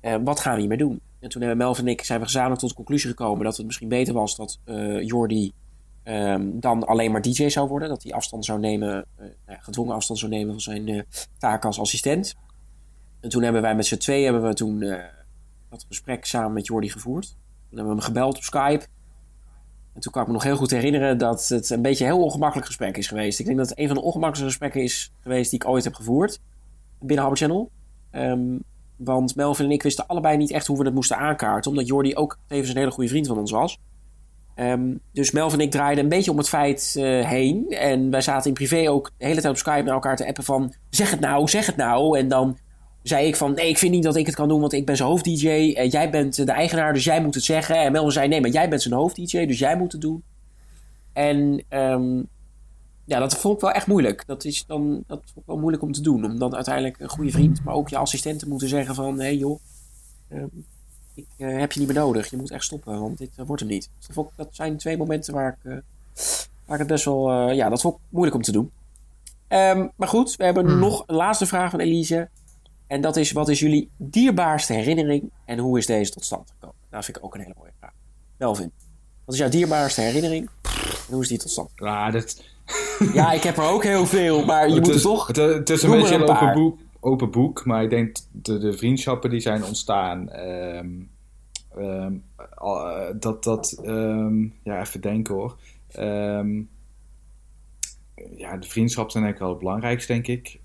Eh, 0.00 0.16
wat 0.24 0.40
gaan 0.40 0.52
we 0.54 0.58
hiermee 0.58 0.78
doen? 0.78 1.00
En 1.20 1.28
toen 1.28 1.40
hebben 1.40 1.58
Melvin 1.58 1.86
en 1.86 1.92
ik 1.92 2.02
zijn 2.02 2.18
we 2.18 2.24
gezamenlijk 2.24 2.60
tot 2.60 2.68
de 2.68 2.76
conclusie 2.76 3.10
gekomen 3.10 3.44
dat 3.44 3.56
het 3.56 3.66
misschien 3.66 3.88
beter 3.88 4.14
was 4.14 4.36
dat 4.36 4.58
eh 4.64 5.02
Jordi 5.02 5.52
ehm, 6.06 6.50
dan 6.52 6.86
alleen 6.86 7.12
maar 7.12 7.22
DJ 7.22 7.48
zou 7.48 7.68
worden. 7.68 7.88
Dat 7.88 8.02
hij 8.02 8.12
afstand 8.12 8.44
zou 8.44 8.58
nemen, 8.58 9.06
eh, 9.16 9.26
nou 9.46 9.58
gedwongen 9.60 9.94
afstand 9.94 10.18
zou 10.18 10.30
nemen 10.30 10.52
van 10.52 10.60
zijn 10.60 10.88
eh 10.88 11.02
taak 11.38 11.64
als 11.64 11.80
assistent. 11.80 12.34
En 13.20 13.28
toen 13.28 13.42
hebben 13.42 13.62
wij 13.62 13.74
met 13.74 13.86
z'n 13.86 13.96
twee 13.96 14.24
hebben 14.24 14.42
we 14.42 14.54
toen 14.54 14.82
eh, 14.82 15.04
dat 15.70 15.84
gesprek 15.88 16.24
samen 16.24 16.52
met 16.52 16.66
Jordi 16.66 16.90
gevoerd. 16.90 17.26
Toen 17.26 17.78
hebben 17.78 17.94
we 17.96 18.00
hem 18.00 18.14
gebeld 18.14 18.36
op 18.36 18.42
Skype. 18.42 18.86
En 19.94 20.00
toen 20.00 20.12
kan 20.12 20.22
ik 20.22 20.28
me 20.28 20.34
nog 20.34 20.42
heel 20.42 20.56
goed 20.56 20.70
herinneren 20.70 21.18
dat 21.18 21.48
het 21.48 21.70
een 21.70 21.82
beetje 21.82 22.04
een 22.04 22.10
heel 22.10 22.22
ongemakkelijk 22.22 22.66
gesprek 22.66 22.96
is 22.96 23.08
geweest. 23.08 23.38
Ik 23.38 23.46
denk 23.46 23.58
dat 23.58 23.68
het 23.68 23.78
een 23.78 23.86
van 23.86 23.96
de 23.96 24.02
ongemakkelijkste 24.02 24.46
gesprekken 24.46 24.82
is 24.82 25.12
geweest 25.20 25.50
die 25.50 25.60
ik 25.60 25.68
ooit 25.68 25.84
heb 25.84 25.94
gevoerd 25.94 26.40
binnen 26.98 27.24
Harbour 27.24 27.36
Channel. 27.36 27.70
Ehm, 28.10 28.58
want 28.96 29.36
Melvin 29.36 29.64
en 29.64 29.70
ik 29.70 29.82
wisten 29.82 30.06
allebei 30.06 30.36
niet 30.36 30.50
echt 30.50 30.66
hoe 30.66 30.78
we 30.78 30.84
dat 30.84 30.94
moesten 30.94 31.16
aankaarten. 31.16 31.70
Omdat 31.70 31.86
Jordi 31.86 32.16
ook 32.16 32.38
tevens 32.46 32.70
een 32.70 32.76
hele 32.76 32.90
goede 32.90 33.10
vriend 33.10 33.26
van 33.26 33.38
ons 33.38 33.50
was. 33.50 33.78
Ehm, 34.56 34.94
dus 35.12 35.30
Melvin 35.30 35.58
en 35.58 35.64
ik 35.64 35.70
draaiden 35.70 36.04
een 36.04 36.10
beetje 36.10 36.30
om 36.30 36.38
het 36.38 36.48
feit 36.48 36.94
eh, 36.96 37.28
heen. 37.28 37.68
En 37.68 38.10
wij 38.10 38.20
zaten 38.20 38.48
in 38.48 38.54
privé 38.54 38.90
ook 38.90 39.12
de 39.18 39.24
hele 39.24 39.40
tijd 39.40 39.52
op 39.52 39.58
Skype 39.58 39.82
naar 39.82 39.94
elkaar 39.94 40.16
te 40.16 40.26
appen 40.26 40.44
van... 40.44 40.74
Zeg 40.90 41.10
het 41.10 41.20
nou, 41.20 41.48
zeg 41.48 41.66
het 41.66 41.76
nou. 41.76 42.18
En 42.18 42.28
dan 42.28 42.58
zei 43.02 43.26
ik 43.26 43.36
van... 43.36 43.54
Nee, 43.54 43.68
ik 43.68 43.78
vind 43.78 43.92
niet 43.92 44.02
dat 44.02 44.16
ik 44.16 44.26
het 44.26 44.34
kan 44.34 44.48
doen, 44.48 44.60
want 44.60 44.72
ik 44.72 44.86
ben 44.86 44.96
zijn 44.96 45.08
hoofd-dj. 45.08 45.72
En 45.76 45.88
jij 45.88 46.10
bent 46.10 46.36
de 46.36 46.52
eigenaar, 46.52 46.92
dus 46.92 47.04
jij 47.04 47.22
moet 47.22 47.34
het 47.34 47.44
zeggen. 47.44 47.76
En 47.76 47.92
Melvin 47.92 48.12
zei... 48.12 48.28
Nee, 48.28 48.40
maar 48.40 48.50
jij 48.50 48.68
bent 48.68 48.82
zijn 48.82 48.94
hoofd-dj, 48.94 49.46
dus 49.46 49.58
jij 49.58 49.76
moet 49.76 49.92
het 49.92 50.00
doen. 50.00 50.22
En 51.12 51.64
ehm, 51.68 52.22
ja, 53.04 53.18
dat 53.18 53.36
vond 53.36 53.54
ik 53.54 53.60
wel 53.60 53.72
echt 53.72 53.86
moeilijk. 53.86 54.26
Dat 54.26 54.44
is 54.44 54.66
dan 54.66 55.04
dat 55.06 55.20
vond 55.24 55.36
ik 55.36 55.46
wel 55.46 55.58
moeilijk 55.58 55.82
om 55.82 55.92
te 55.92 56.00
doen. 56.00 56.24
Om 56.24 56.38
dan 56.38 56.54
uiteindelijk 56.54 57.00
een 57.00 57.08
goede 57.08 57.30
vriend, 57.30 57.64
maar 57.64 57.74
ook 57.74 57.88
je 57.88 57.96
assistent 57.96 58.38
te 58.38 58.48
moeten 58.48 58.68
zeggen 58.68 58.94
van... 58.94 59.16
Hé 59.16 59.24
hey 59.24 59.36
joh, 59.36 59.60
ehm, 60.28 60.46
ik 61.16 61.26
eh, 61.36 61.58
heb 61.58 61.72
je 61.72 61.78
niet 61.80 61.88
meer 61.88 61.98
nodig. 61.98 62.30
Je 62.30 62.36
moet 62.36 62.50
echt 62.50 62.64
stoppen, 62.64 63.00
want 63.00 63.18
dit 63.18 63.30
eh, 63.36 63.46
wordt 63.46 63.62
hem 63.62 63.70
niet. 63.70 63.88
Dus 63.98 64.06
dat, 64.06 64.14
vond 64.16 64.28
ik- 64.30 64.36
dat 64.36 64.48
zijn 64.50 64.76
twee 64.76 64.96
momenten 64.96 65.34
waar 65.34 65.58
ik, 65.62 65.70
eh, 65.72 65.78
waar 66.64 66.74
ik 66.74 66.78
het 66.78 66.86
best 66.86 67.04
wel... 67.04 67.30
eh, 67.30 67.54
ja, 67.56 67.68
dat 67.68 67.80
vond 67.80 67.94
ik 67.94 68.00
moeilijk 68.08 68.36
om 68.36 68.42
te 68.42 68.52
doen. 68.52 68.70
Ehm, 69.48 69.86
maar 69.96 70.08
goed, 70.08 70.36
we 70.36 70.44
hebben 70.44 70.78
nog 70.78 71.04
een 71.06 71.16
laatste 71.16 71.46
vraag 71.46 71.70
van 71.70 71.80
Elise. 71.80 72.28
En 72.86 73.00
dat 73.00 73.16
is, 73.16 73.32
wat 73.32 73.48
is 73.48 73.60
jullie 73.60 73.90
dierbaarste 73.96 74.72
herinnering 74.72 75.30
en 75.44 75.58
hoe 75.58 75.78
is 75.78 75.86
deze 75.86 76.10
tot 76.12 76.24
stand 76.24 76.50
gekomen? 76.50 76.76
Dat 76.90 77.04
vind 77.04 77.16
ik 77.16 77.24
ook 77.24 77.34
een 77.34 77.40
hele 77.40 77.54
mooie 77.58 77.72
vraag. 77.78 77.92
Melvin, 78.36 78.70
wat 79.24 79.34
is 79.34 79.40
jouw 79.40 79.48
dierbaarste 79.50 80.00
herinnering? 80.00 80.48
En 81.08 81.12
hoe 81.14 81.22
is 81.22 81.28
die 81.28 81.38
tot 81.38 81.50
stand? 81.50 81.70
Ja, 81.76 82.10
dat, 82.10 82.42
Ja, 83.12 83.32
ik 83.32 83.42
heb 83.42 83.56
er 83.56 83.64
ook 83.64 83.82
heel 83.82 84.06
veel, 84.06 84.44
maar 84.44 84.68
je 84.68 84.74
het 84.74 84.84
moet 84.84 84.94
is, 84.94 85.02
er 85.04 85.08
toch... 85.10 85.26
Het, 85.26 85.36
het 85.36 85.70
is 85.70 85.82
een 85.82 85.90
beetje 85.90 86.06
een 86.14 86.14
een 86.14 86.28
open 86.28 86.38
paar. 86.38 86.54
boek, 86.54 86.78
open 87.06 87.30
boek, 87.30 87.64
maar 87.64 87.82
ik 87.82 87.90
denk 87.90 88.16
de, 88.32 88.58
de 88.58 88.72
vriendschappen 88.72 89.30
die 89.30 89.40
zijn 89.40 89.64
ontstaan. 89.64 90.28
ehm, 90.30 90.90
ehm, 91.76 92.14
eh, 92.56 93.08
dat 93.18 93.44
dat, 93.44 93.72
ehm, 93.84 94.42
ja, 94.62 94.80
even 94.80 95.00
denken 95.00 95.34
hoor. 95.34 95.58
Ja, 98.36 98.56
de 98.56 98.68
vriendschappen 98.68 99.12
zijn 99.12 99.24
eigenlijk 99.24 99.38
wel 99.38 99.48
het 99.48 99.58
belangrijkste, 99.58 100.12
denk 100.12 100.26
ik. 100.26 100.60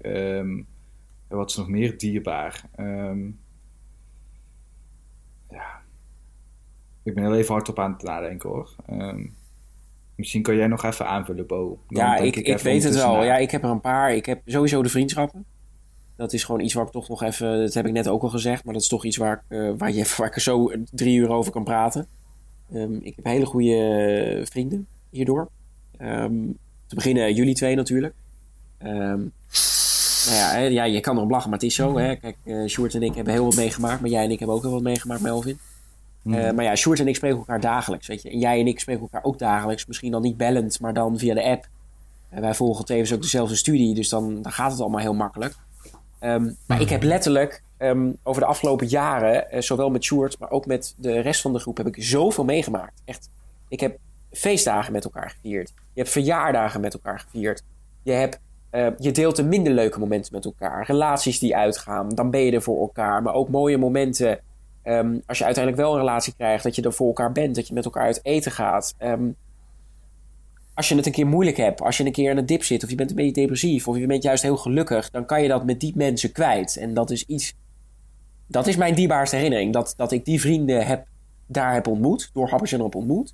Wat 1.28 1.50
is 1.50 1.56
nog 1.56 1.68
meer 1.68 1.98
dierbaar? 1.98 2.70
Ja, 5.50 5.82
ik 7.03 7.14
ben 7.14 7.24
heel 7.24 7.36
even 7.36 7.53
hard 7.53 7.70
op 7.70 7.80
aan 7.80 7.92
het 7.92 8.03
nadenken 8.03 8.50
hoor. 8.50 8.76
Misschien 10.16 10.42
kan 10.42 10.56
jij 10.56 10.68
nog 10.68 10.84
even 10.84 11.08
aanvullen, 11.08 11.48
Bo. 11.48 11.80
Dan 11.88 12.03
Ja, 12.06 12.16
ik, 12.18 12.36
ik 12.36 12.48
even 12.48 12.64
weet 12.66 12.84
het 12.84 12.95
wel. 12.95 13.24
Ja, 13.24 13.38
ik 13.38 13.52
heb 13.52 13.64
er 13.64 13.70
een 13.70 13.82
paar. 13.82 14.16
Ik 14.16 14.26
heb 14.26 14.42
sowieso 14.45 14.84
de 14.84 14.90
vriendschappen. 14.90 15.45
Dat 16.22 16.33
is 16.33 16.43
gewoon 16.43 16.61
iets 16.61 16.74
waar 16.74 16.85
ik 16.85 16.91
toch 16.91 17.09
nog 17.09 17.24
even... 17.24 17.59
Dat 17.59 17.74
heb 17.74 17.85
ik 17.85 17.91
net 17.91 18.08
ook 18.08 18.22
al 18.24 18.30
gezegd. 18.30 18.64
Maar 18.64 18.74
dat 18.74 18.82
is 18.82 18.88
toch 18.88 19.06
iets 19.06 19.17
waar 19.17 19.33
ik, 19.33 19.58
eh, 19.58 19.72
waar 19.77 19.91
je, 19.91 20.14
waar 20.17 20.27
ik 20.27 20.35
er 20.35 20.41
zo 20.41 20.72
drie 20.91 21.17
uur 21.17 21.30
over 21.30 21.51
kan 21.51 21.64
praten. 21.64 22.08
Ehm, 22.74 22.95
ik 23.01 23.16
heb 23.16 23.25
hele 23.25 23.45
goede 23.45 23.75
eh, 23.75 24.45
vrienden 24.45 24.88
hierdoor. 25.09 25.50
Ehm, 25.98 26.33
te 26.88 26.95
beginnen 26.95 27.33
jullie 27.33 27.56
twee 27.56 27.75
natuurlijk. 27.75 28.14
Ehm, 28.77 29.19
nou 30.25 30.38
ja, 30.38 30.51
hè, 30.51 30.59
ja, 30.59 30.83
je 30.83 31.00
kan 31.00 31.17
erop 31.17 31.30
lachen, 31.30 31.50
maar 31.50 31.59
het 31.59 31.67
is 31.67 31.75
zo. 31.75 31.98
Hè. 31.98 32.16
Kijk, 32.16 32.38
eh 32.43 32.66
Sjoerd 32.66 32.95
en 32.95 33.03
ik 33.03 33.16
hebben 33.16 33.33
heel 33.33 33.45
wat 33.45 33.56
meegemaakt. 33.56 34.01
Maar 34.01 34.09
jij 34.09 34.24
en 34.24 34.32
ik 34.32 34.40
hebben 34.40 34.56
ook 34.56 34.61
heel 34.64 34.72
wat 34.72 34.82
meegemaakt, 34.82 35.22
Melvin. 35.22 35.59
Eh, 36.24 36.51
maar 36.51 36.64
ja, 36.64 36.75
Sjoerd 36.75 37.00
en 37.00 37.08
ik 37.08 37.16
spreken 37.16 37.38
elkaar 37.38 37.59
dagelijks, 37.59 38.08
weet 38.08 38.22
je. 38.22 38.30
En 38.30 38.40
jij 38.40 38.59
en 38.59 38.67
ik 38.67 38.80
spreken 38.80 39.01
elkaar 39.01 39.24
ook 39.24 39.40
dagelijks. 39.40 39.85
Misschien 39.85 40.11
dan 40.11 40.22
niet 40.22 40.38
bellend, 40.38 40.80
maar 40.80 40.93
dan 40.93 41.17
via 41.17 41.33
de 41.33 41.43
app. 41.43 41.67
En 42.30 42.41
wij 42.41 42.53
volgen 42.53 42.85
tevens 42.85 43.14
ook 43.14 43.22
dezelfde 43.22 43.56
studie, 43.56 43.95
dus 43.95 44.09
dan, 44.09 44.41
dan 44.41 44.51
gaat 44.51 44.72
het 44.72 44.82
allemaal 44.82 45.00
heel 45.00 45.14
makkelijk. 45.14 45.56
Ehm, 46.22 46.51
maar 46.67 46.82
ik 46.82 46.90
heb 46.90 47.03
letterlijk 47.03 47.64
ehm, 47.77 48.11
over 48.24 48.41
de 48.41 48.48
afgelopen 48.48 48.88
jaren, 48.88 49.51
eh, 49.51 49.61
zowel 49.61 49.90
met 49.90 50.03
Sjoerd, 50.03 50.40
maar 50.40 50.51
ook 50.51 50.66
met 50.66 50.95
de 50.98 51.19
rest 51.19 51.41
van 51.41 51.53
de 51.53 51.59
groep, 51.59 51.77
heb 51.77 51.88
ik 51.88 52.03
zoveel 52.03 52.45
meegemaakt. 52.45 53.01
Echt. 53.06 53.30
Ik 53.67 53.80
heb 53.80 53.98
feestdagen 54.32 54.93
met 54.93 55.03
elkaar 55.03 55.30
gevierd. 55.30 55.74
Je 55.93 56.00
hebt 56.00 56.09
verjaardagen 56.09 56.82
met 56.82 56.93
elkaar 56.93 57.19
gevierd. 57.19 57.64
Je, 58.03 58.11
hebt, 58.11 58.40
eh, 58.69 58.88
je 58.98 59.11
deelt 59.11 59.35
de 59.35 59.43
minder 59.43 59.74
leuke 59.74 60.00
momenten 60.00 60.33
met 60.33 60.45
elkaar. 60.45 60.85
Relaties 60.85 61.40
die 61.40 61.56
uitgaan, 61.56 62.09
dan 62.09 62.30
ben 62.30 62.41
je 62.41 62.51
er 62.51 62.61
voor 62.61 62.80
elkaar. 62.80 63.22
Maar 63.22 63.33
ook 63.33 63.50
mooie 63.50 63.77
momenten 63.77 64.40
Ehm, 64.83 65.17
als 65.25 65.38
je 65.38 65.45
uiteindelijk 65.45 65.83
wel 65.83 65.93
een 65.93 66.00
relatie 66.00 66.33
krijgt, 66.38 66.64
dat 66.64 66.75
je 66.75 66.82
er 66.82 66.93
voor 66.93 67.08
elkaar 67.08 67.32
bent, 67.32 67.56
dat 67.56 67.67
je 67.67 67.74
met 67.74 67.85
elkaar 67.85 68.03
uit 68.03 68.19
eten 68.24 68.51
gaat. 68.51 68.95
Als 70.74 70.90
je 70.90 70.95
het 70.95 71.06
een 71.06 71.11
keer 71.11 71.27
moeilijk 71.27 71.58
hebt, 71.58 71.82
als 71.82 71.98
je 71.98 72.06
een 72.06 72.11
keer 72.11 72.32
in 72.32 72.38
een 72.38 72.45
dip 72.45 72.64
zit, 72.64 72.83
of 72.83 72.90
je 72.90 72.95
bent 72.95 73.09
een 73.09 73.16
beetje 73.16 73.32
depressief, 73.41 73.88
of 73.88 73.98
je 73.98 74.08
bent 74.08 74.24
juist 74.24 74.43
heel 74.43 74.58
gelukkig, 74.58 75.09
dan 75.09 75.25
kan 75.25 75.41
je 75.41 75.48
dat 75.48 75.66
met 75.66 75.80
die 75.80 75.93
mensen 75.95 76.32
kwijt. 76.32 76.77
En 76.77 76.93
dat 76.93 77.09
is 77.11 77.25
iets. 77.25 77.53
Dat 78.48 78.67
is 78.67 78.75
mijn 78.75 78.95
dierbaarste 78.95 79.35
herinnering. 79.35 79.74
Dat, 79.74 79.93
dat 79.98 80.11
ik 80.11 80.25
die 80.25 80.41
vrienden 80.41 80.85
heb, 80.85 81.06
daar 81.48 81.74
heb 81.74 81.88
ontmoet, 81.88 82.30
door 82.33 82.50
Happers 82.50 82.72
heb 82.72 82.95
ontmoet. 82.95 83.33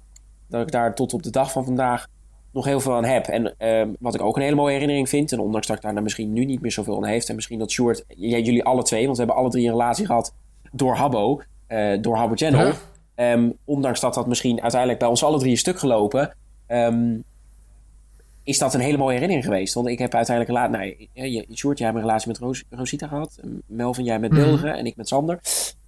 Dat 0.50 0.62
ik 0.62 0.72
daar 0.72 0.96
tot 0.96 1.14
op 1.14 1.24
de 1.24 1.30
dag 1.30 1.52
van 1.52 1.66
vandaag 1.66 2.08
nog 2.52 2.66
heel 2.66 2.80
veel 2.80 2.94
aan 2.96 3.06
heb. 3.06 3.26
En 3.28 3.56
ehm, 3.58 3.94
wat 4.00 4.16
ik 4.16 4.22
ook 4.22 4.36
een 4.36 4.42
hele 4.42 4.56
mooie 4.56 4.72
herinnering 4.74 5.10
vind, 5.10 5.32
en 5.32 5.40
ondanks 5.40 5.68
dat 5.68 5.76
ik 5.76 5.82
daar 5.82 5.92
nou 5.92 6.04
misschien 6.04 6.34
nu 6.34 6.46
niet 6.46 6.62
meer 6.62 6.72
zoveel 6.72 6.96
aan 6.98 7.06
heeft, 7.06 7.30
en 7.30 7.36
misschien 7.36 7.60
dat 7.60 7.72
Sjoerd, 7.72 8.04
j- 8.08 8.36
jullie 8.36 8.64
alle 8.64 8.84
twee, 8.84 9.04
want 9.06 9.18
we 9.18 9.24
hebben 9.24 9.42
alle 9.42 9.52
drie 9.52 9.66
een 9.66 9.72
relatie 9.72 10.06
gehad 10.06 10.34
door 10.72 10.96
Habbo, 10.96 11.42
eh, 11.68 12.02
door 12.02 12.16
Habbo 12.16 12.36
Channel. 12.36 12.72
Ehm, 13.16 13.50
ondanks 13.66 14.00
dat 14.00 14.14
dat 14.14 14.28
misschien 14.28 14.62
uiteindelijk 14.62 15.00
bij 15.00 15.10
ons 15.10 15.24
alle 15.24 15.40
drie 15.40 15.52
een 15.52 15.58
stuk 15.58 15.80
gelopen, 15.80 16.36
ehm, 16.68 17.18
is 18.44 18.58
dat 18.58 18.74
een 18.74 18.80
hele 18.80 18.98
mooie 18.98 19.14
herinnering 19.14 19.46
geweest. 19.46 19.74
Want 19.74 19.88
ik 19.88 20.00
heb 20.00 20.14
uiteindelijk 20.14 20.58
laat, 20.58 20.70
nou, 20.72 21.08
Sjoerd, 21.54 21.78
jij 21.78 21.88
hebt 21.88 22.00
een 22.00 22.06
relatie 22.06 22.28
met 22.28 22.38
Roos, 22.38 22.64
Rosita 22.70 23.08
gehad, 23.08 23.40
Melvin, 23.66 24.04
jij 24.04 24.20
met 24.20 24.32
Bilge 24.32 24.70
en 24.70 24.86
ik 24.86 24.96
met 24.96 25.08
Sander. 25.08 25.40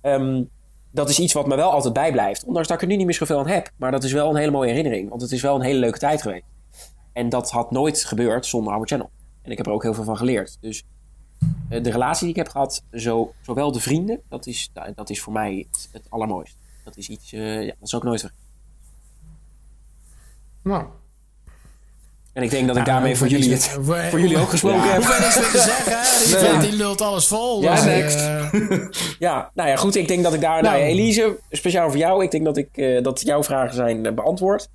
Ehm, 0.02 0.44
dat 0.92 1.10
is 1.10 1.20
iets 1.20 1.34
wat 1.34 1.48
me 1.48 1.56
wel 1.56 1.72
altijd 1.72 1.94
bijblijft. 1.94 2.44
Ondanks 2.44 2.68
dat 2.68 2.78
ik 2.78 2.84
er 2.84 2.90
nu 2.90 2.96
niet 2.96 3.06
meer 3.06 3.16
zoveel 3.16 3.40
aan 3.40 3.48
heb. 3.48 3.72
Maar 3.76 3.92
dat 3.92 4.04
is 4.04 4.12
wel 4.12 4.30
een 4.30 4.36
hele 4.36 4.52
mooie 4.52 4.70
herinnering. 4.70 5.10
Want 5.10 5.22
het 5.22 5.32
is 5.32 5.42
wel 5.42 5.56
een 5.56 5.62
hele 5.62 5.80
leuke 5.80 6.00
tijd 6.00 6.22
geweest. 6.22 6.46
En 7.14 7.30
dat 7.30 7.52
had 7.52 7.72
nooit 7.72 8.04
gebeurd 8.04 8.46
zonder 8.46 8.74
Our 8.74 8.88
Channel. 8.88 9.10
En 9.42 9.52
ik 9.52 9.58
heb 9.58 9.66
er 9.66 9.72
ook 9.72 9.84
heel 9.84 9.94
veel 9.94 10.04
van 10.04 10.18
geleerd. 10.18 10.58
Dus 10.62 10.84
eh, 11.70 11.84
de 11.84 11.92
relatie 11.92 12.22
die 12.22 12.30
ik 12.30 12.36
heb 12.36 12.48
gehad, 12.48 12.84
zo, 12.94 13.34
zowel 13.42 13.72
de 13.72 13.80
vrienden, 13.80 14.22
dat 14.30 14.46
is, 14.46 14.72
dat 14.96 15.10
is 15.10 15.22
voor 15.22 15.34
mij 15.34 15.68
het, 15.72 15.90
het 15.92 16.06
allermooiste. 16.10 16.58
Dat 16.84 16.98
is 16.98 17.10
iets, 17.10 17.34
eh, 17.34 17.66
ja, 17.66 17.74
dat 17.80 17.90
zal 17.90 18.00
ik 18.00 18.06
nooit 18.06 18.20
vergeten. 18.20 18.49
Nou, 20.64 20.84
En 22.34 22.44
ik 22.44 22.50
denk 22.50 22.68
dat 22.68 22.78
ik 22.78 22.86
daarmee 22.86 23.16
voor 23.16 23.28
jullie, 23.28 23.52
het, 23.52 23.78
voor 24.10 24.20
jullie 24.20 24.38
ook 24.38 24.50
gesproken 24.50 24.80
Ja, 24.84 24.88
heb. 24.88 24.96
hoef 25.04 25.16
er 25.16 25.22
niks 25.22 25.36
meer 25.40 25.50
te 25.52 25.58
zeggen, 25.60 26.52
Nee. 26.60 26.70
die 26.70 26.78
lult 26.78 27.02
alles 27.02 27.28
vol. 27.28 27.62
Ja, 27.62 27.76
dus, 27.76 27.84
next. 27.84 28.16
eh, 28.20 28.52
Ja, 29.30 29.52
nou 29.54 29.70
ja, 29.70 29.76
goed. 29.76 29.96
Ik 29.96 30.08
denk 30.08 30.24
dat 30.24 30.34
ik 30.34 30.42
daar... 30.42 30.62
Nou, 30.62 30.76
Nou. 30.78 30.90
Elise, 30.90 31.38
speciaal 31.52 31.90
voor 31.90 31.98
jou. 32.00 32.24
Ik 32.24 32.32
denk 32.32 32.46
dat, 32.46 32.58
ik, 32.58 32.70
eh, 32.74 33.04
dat 33.04 33.22
jouw 33.22 33.44
vragen 33.44 33.76
zijn 33.76 34.06
eh, 34.06 34.14
beantwoord. 34.14 34.70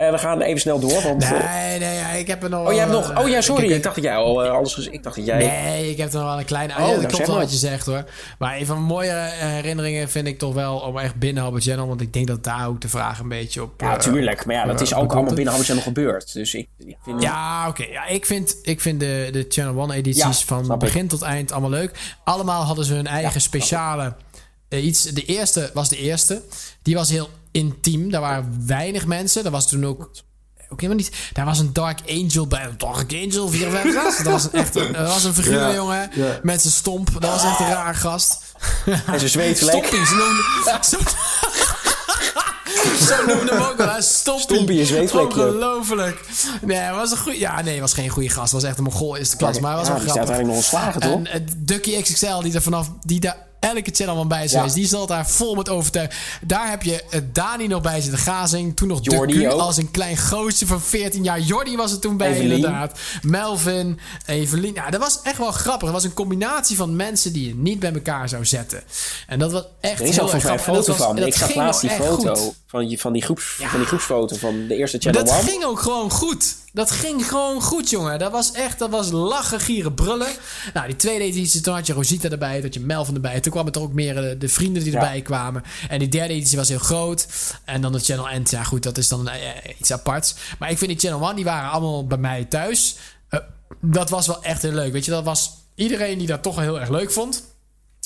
En 0.00 0.12
we 0.12 0.18
gaan 0.18 0.40
even 0.40 0.60
snel 0.60 0.78
door, 0.78 1.02
want... 1.02 1.22
eh, 1.22 1.30
nee, 1.30 1.78
nee, 1.78 1.94
ja, 1.94 2.08
ik 2.10 2.26
heb 2.26 2.42
er 2.42 2.50
nog 2.50 2.66
Oh, 2.66 2.72
jij 2.72 2.80
hebt 2.80 2.92
nog... 2.92 3.10
eh, 3.10 3.18
Oh 3.18 3.28
ja, 3.28 3.40
sorry. 3.40 3.66
heb- 3.66 3.76
Ik 3.76 3.82
dacht 3.82 3.94
dat 3.94 4.04
jij 4.04 4.16
al 4.16 4.44
eh, 4.44 4.50
alles... 4.52 4.74
gez- 4.74 4.86
Ik 4.86 5.02
dacht 5.02 5.16
dat 5.16 5.26
jij... 5.26 5.38
Nee, 5.38 5.90
ik 5.90 5.96
heb 5.96 6.12
er 6.12 6.18
nog 6.18 6.28
wel 6.28 6.38
een 6.38 6.44
kleine... 6.44 6.72
Oh, 6.72 6.78
ja, 6.78 6.84
dat 6.86 6.94
nou, 6.94 7.00
klopt 7.00 7.16
zeg 7.16 7.26
wel 7.26 7.34
maar. 7.34 7.44
wat 7.44 7.52
je 7.52 7.58
zegt 7.58 7.86
hoor. 7.86 8.04
Maar 8.38 8.56
een 8.56 8.66
van 8.66 8.74
mijn 8.76 8.88
mooie 8.88 9.10
eh, 9.10 9.48
herinneringen 9.48 10.08
vind 10.08 10.26
ik 10.26 10.38
toch 10.38 10.54
wel 10.54 10.76
om 10.78 10.98
echt 10.98 11.14
binnen 11.14 11.42
Albert 11.42 11.64
Channel. 11.64 11.86
Want 11.88 12.00
ik 12.00 12.12
denk 12.12 12.26
dat 12.26 12.44
daar 12.44 12.68
ook 12.68 12.80
de 12.80 12.88
vraag 12.88 13.18
een 13.18 13.28
beetje 13.28 13.62
op... 13.62 13.80
Ja, 13.80 13.92
eh, 13.94 13.98
tuurlijk. 13.98 14.44
Maar 14.46 14.54
ja, 14.54 14.64
dat 14.64 14.76
eh, 14.76 14.82
is 14.82 14.94
ook 14.94 15.12
allemaal 15.12 15.34
binnen 15.34 15.48
Habbo 15.52 15.66
Channel 15.66 15.82
gebeurd. 15.84 16.32
Dus 16.32 16.54
ik, 16.54 16.68
ik 16.78 16.96
vind... 17.04 17.22
Ja, 17.22 17.68
oké. 17.68 17.84
Ja, 17.84 18.06
ik 18.06 18.26
vind, 18.26 18.56
ik 18.62 18.80
vind 18.80 19.00
de, 19.00 19.28
de 19.32 19.46
Channel 19.48 19.82
One 19.82 19.94
edities 19.94 20.22
Ja, 20.40 20.46
van 20.46 20.72
ik. 20.72 20.78
begin 20.78 21.08
tot 21.08 21.22
eind 21.22 21.52
allemaal 21.52 21.70
leuk. 21.70 22.14
Allemaal 22.24 22.62
hadden 22.62 22.84
ze 22.84 22.94
hun 22.94 23.06
eigen 23.06 23.40
speciale 23.40 24.14
eh, 24.68 24.84
iets. 24.84 25.02
De 25.02 25.24
eerste 25.24 25.70
was 25.74 25.88
de 25.88 25.96
eerste. 25.98 26.42
Die 26.82 26.94
was 26.94 27.10
heel 27.10 27.28
intiem. 27.52 28.10
Daar 28.10 28.20
waren 28.20 28.62
weinig 28.66 29.06
mensen. 29.06 29.42
Dat 29.42 29.52
was 29.52 29.68
toen 29.68 29.86
ook... 29.86 30.10
Ook 30.72 30.80
helemaal 30.80 31.02
niet. 31.04 31.16
Daar 31.32 31.44
was 31.44 31.58
een 31.58 31.72
Dark 31.72 31.98
Angel 32.08 32.46
bij. 32.46 32.70
Dark 32.76 33.12
Angel, 33.12 33.48
54. 33.48 34.24
Dat 34.24 34.32
was 34.32 34.44
een 34.44 34.52
echt 34.52 34.74
een, 34.74 34.92
dat 34.92 35.06
was 35.12 35.24
een 35.24 35.34
figuur, 35.34 35.58
Ja, 35.60 35.74
jongen. 35.74 36.10
ja. 36.14 36.38
Met 36.42 36.60
zijn 36.60 36.72
stomp. 36.72 37.10
Dat 37.12 37.30
was 37.30 37.44
echt 37.44 37.60
een 37.60 37.68
raar 37.68 37.94
gast. 37.94 38.38
En 38.86 39.18
zijn 39.18 39.28
zweetvlek. 39.30 39.84
Stompie. 39.84 40.06
Ze 40.06 40.14
noemden, 40.14 40.84
zo, 40.90 40.98
zo 43.04 43.26
noemden 43.26 43.56
hem 43.56 43.66
ook 43.66 43.76
wel. 43.76 44.02
Stompie. 44.02 44.42
Stompie, 44.56 44.80
een 44.80 44.86
zweetvlekje. 44.86 45.46
Ongelooflijk. 45.46 46.20
Nee, 46.62 46.76
hij 46.76 46.92
was 46.94 47.10
een 47.10 47.18
goeie... 47.18 47.38
Ja, 47.38 47.60
nee, 47.60 47.72
hij 47.72 47.80
was 47.80 47.92
geen 47.92 48.08
goede 48.08 48.28
gast. 48.28 48.50
Hij 48.52 48.60
was 48.60 48.68
echt 48.68 48.78
een 48.78 48.84
mongool 48.84 49.16
eerste 49.16 49.36
klas. 49.36 49.60
Maar 49.60 49.70
hij 49.70 49.78
was 49.78 49.88
ja, 49.88 49.92
wel 49.94 50.02
die 50.02 50.08
is 50.08 50.12
grappig. 50.12 50.34
uiteindelijk 50.34 50.46
nog 50.46 50.56
ontslagen, 50.56 51.00
toch? 51.00 51.34
En 51.34 51.42
uh, 51.42 51.46
Ducky 51.56 52.02
XXL, 52.02 52.40
die 52.40 52.54
er 52.54 52.62
vanaf... 52.62 52.90
Die 53.00 53.20
daar 53.20 53.48
elke 53.60 53.90
channel 53.92 54.14
van 54.16 54.28
bij 54.28 54.44
is 54.44 54.50
Ja. 54.50 54.56
geweest. 54.58 54.74
Die 54.76 54.86
zat 54.86 55.08
daar 55.08 55.28
vol 55.28 55.54
met 55.54 55.68
overtuiging. 55.68 56.20
Daar 56.42 56.70
heb 56.70 56.82
je 56.82 57.04
uh, 57.10 57.20
Dani 57.32 57.66
nog 57.66 57.82
bij 57.82 58.00
zitten. 58.00 58.18
Gazing. 58.20 58.76
Toen 58.76 58.88
nog 58.88 58.98
Jordi 59.02 59.46
als 59.46 59.76
een 59.76 59.90
klein 59.90 60.16
gootje 60.16 60.66
van 60.66 60.80
14 60.80 61.22
jaar. 61.24 61.40
Jordi 61.40 61.76
was 61.76 61.92
er 61.92 61.98
toen 61.98 62.16
bij, 62.16 62.30
Evelien. 62.32 62.50
inderdaad. 62.52 62.98
Melvin, 63.22 63.98
Evelien. 64.26 64.74
Ja, 64.74 64.90
dat 64.90 65.00
was 65.00 65.20
echt 65.22 65.38
wel 65.38 65.50
grappig. 65.52 65.82
Het 65.82 65.92
was 65.96 66.04
een 66.04 66.14
combinatie 66.14 66.76
van 66.76 66.96
mensen 66.96 67.32
die 67.32 67.46
je 67.48 67.54
niet 67.54 67.78
bij 67.78 67.92
elkaar 67.92 68.28
zou 68.28 68.44
zetten. 68.46 68.82
En 69.26 69.38
dat 69.38 69.52
was 69.52 69.64
echt 69.80 70.00
Er 70.00 70.06
is 70.06 70.16
heel 70.16 70.32
een 70.34 70.40
grappig. 70.40 70.64
Foto 70.64 70.92
van. 70.94 71.18
Ik 71.18 71.34
zag 71.34 71.54
laatst 71.54 71.80
die 71.80 71.90
foto 71.90 72.34
goed. 72.34 72.54
van, 72.66 72.86
die- 72.86 72.98
van, 73.00 73.12
die 73.12 73.22
groeps, 73.22 73.44
van 73.58 73.78
die 73.78 73.86
groepsfoto 73.88 74.36
van 74.36 74.66
de 74.66 74.76
eerste 74.76 74.98
Channel 74.98 75.24
Dat 75.24 75.32
ging 75.34 75.64
ook 75.64 75.80
gewoon 75.80 76.10
goed. 76.10 76.56
Dat 76.72 76.90
ging 76.90 77.28
gewoon 77.28 77.62
goed, 77.62 77.90
jongen. 77.90 78.18
Dat 78.18 78.32
was 78.32 78.52
echt, 78.52 78.78
dat 78.78 78.90
was 78.90 79.10
lachen, 79.10 79.60
gieren, 79.60 79.94
brullen. 79.94 80.28
Nou, 80.74 80.86
die 80.86 80.96
tweede 80.96 81.24
editie, 81.24 81.60
toen 81.60 81.74
had 81.74 81.86
je 81.86 81.92
Rosita 81.92 82.28
erbij, 82.28 82.60
had 82.60 82.74
je 82.74 82.80
Melvin 82.80 83.14
erbij. 83.14 83.40
Toen 83.40 83.52
kwamen 83.52 83.72
er 83.72 83.80
ook 83.80 83.92
meer 83.92 84.28
eh, 84.30 84.38
de 84.38 84.48
vrienden 84.48 84.82
die 84.82 84.92
Ja. 84.92 84.98
erbij 84.98 85.22
kwamen. 85.22 85.62
En 85.88 85.98
die 85.98 86.08
derde 86.08 86.34
editie 86.34 86.56
was 86.58 86.68
heel 86.68 86.78
groot. 86.78 87.26
En 87.64 87.80
dan 87.80 87.92
de 87.92 87.98
Channel 88.00 88.28
End, 88.28 88.50
ja 88.50 88.62
goed, 88.64 88.82
dat 88.82 88.98
is 88.98 89.08
dan 89.08 89.28
eh, 89.28 89.38
iets 89.78 89.92
aparts. 89.92 90.34
Maar 90.58 90.70
ik 90.70 90.78
vind 90.78 90.90
die 90.90 91.00
Channel 91.10 91.26
One, 91.26 91.34
die 91.34 91.44
waren 91.44 91.70
allemaal 91.70 92.06
bij 92.06 92.18
mij 92.18 92.44
thuis. 92.44 92.96
Eh, 93.28 93.40
dat 93.80 94.10
was 94.10 94.26
wel 94.26 94.42
echt 94.42 94.62
heel 94.62 94.72
leuk. 94.72 94.92
Weet 94.92 95.04
je, 95.04 95.10
dat 95.10 95.24
was 95.24 95.50
iedereen 95.74 96.18
die 96.18 96.26
dat 96.26 96.42
toch 96.42 96.54
wel 96.54 96.64
heel 96.64 96.80
erg 96.80 96.88
leuk 96.88 97.12
vond. 97.12 97.42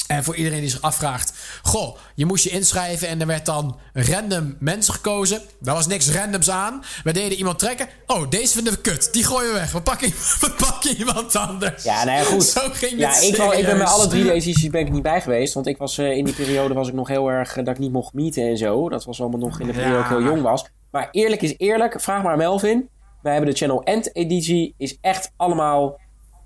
En 0.06 0.24
voor 0.24 0.36
iedereen 0.36 0.60
die 0.60 0.70
zich 0.70 0.80
afvraagt: 0.80 1.32
Goh, 1.62 1.96
je 2.14 2.26
moest 2.26 2.44
je 2.44 2.50
inschrijven 2.50 3.08
en 3.08 3.20
er 3.20 3.26
werd 3.26 3.46
dan 3.46 3.78
random 3.92 4.56
mensen 4.58 4.94
gekozen. 4.94 5.40
Daar 5.60 5.74
was 5.74 5.86
niks 5.86 6.10
randoms 6.10 6.50
aan. 6.50 6.84
We 7.04 7.12
deden 7.12 7.38
iemand 7.38 7.58
trekken. 7.58 7.88
Oh, 8.06 8.30
deze 8.30 8.54
vinden 8.54 8.72
we 8.72 8.80
kut. 8.80 9.12
Die 9.12 9.24
gooien 9.24 9.52
we 9.52 9.58
weg. 9.58 9.72
We 9.72 9.82
pakken, 9.82 10.08
we 10.40 10.54
pakken 10.56 10.96
iemand 10.96 11.36
anders. 11.36 11.84
Ja, 11.84 12.04
nou 12.04 12.18
ja, 12.18 12.24
goed. 12.24 12.44
Zo 12.44 12.60
ging 12.72 12.98
ja, 12.98 13.10
het 13.10 13.22
ik, 13.22 13.36
wel, 13.36 13.52
ik 13.52 13.66
ben 13.66 13.78
bij 13.78 13.86
alle 13.86 14.06
drie 14.06 14.32
edities 14.32 14.70
ben 14.70 14.80
ik 14.80 14.92
niet 14.92 15.02
bij 15.02 15.20
geweest. 15.20 15.54
Want 15.54 15.66
ik 15.66 15.76
was 15.76 15.98
eh, 15.98 16.16
in 16.16 16.24
die 16.24 16.34
periode 16.34 16.74
was 16.74 16.88
ik 16.88 16.94
nog 16.94 17.08
heel 17.08 17.28
erg 17.28 17.56
eh, 17.56 17.64
dat 17.64 17.74
ik 17.74 17.80
niet 17.80 17.92
mocht 17.92 18.12
meeten 18.12 18.48
en 18.48 18.56
zo. 18.56 18.88
Dat 18.88 19.04
was 19.04 19.20
allemaal 19.20 19.40
nog 19.40 19.60
in 19.60 19.66
de 19.66 19.72
periode 19.72 19.96
dat 19.96 20.04
ik 20.04 20.16
heel 20.16 20.22
jong 20.22 20.42
was. 20.42 20.64
Maar 20.90 21.08
eerlijk 21.10 21.42
is 21.42 21.54
eerlijk, 21.56 22.00
vraag 22.00 22.22
maar 22.22 22.32
aan 22.32 22.38
Melvin. 22.38 22.88
Wij 23.22 23.32
hebben 23.32 23.50
de 23.50 23.56
Channel 23.56 23.82
End 23.82 24.16
editie 24.16 24.74
is 24.78 24.98
echt 25.00 25.32
allemaal 25.36 26.00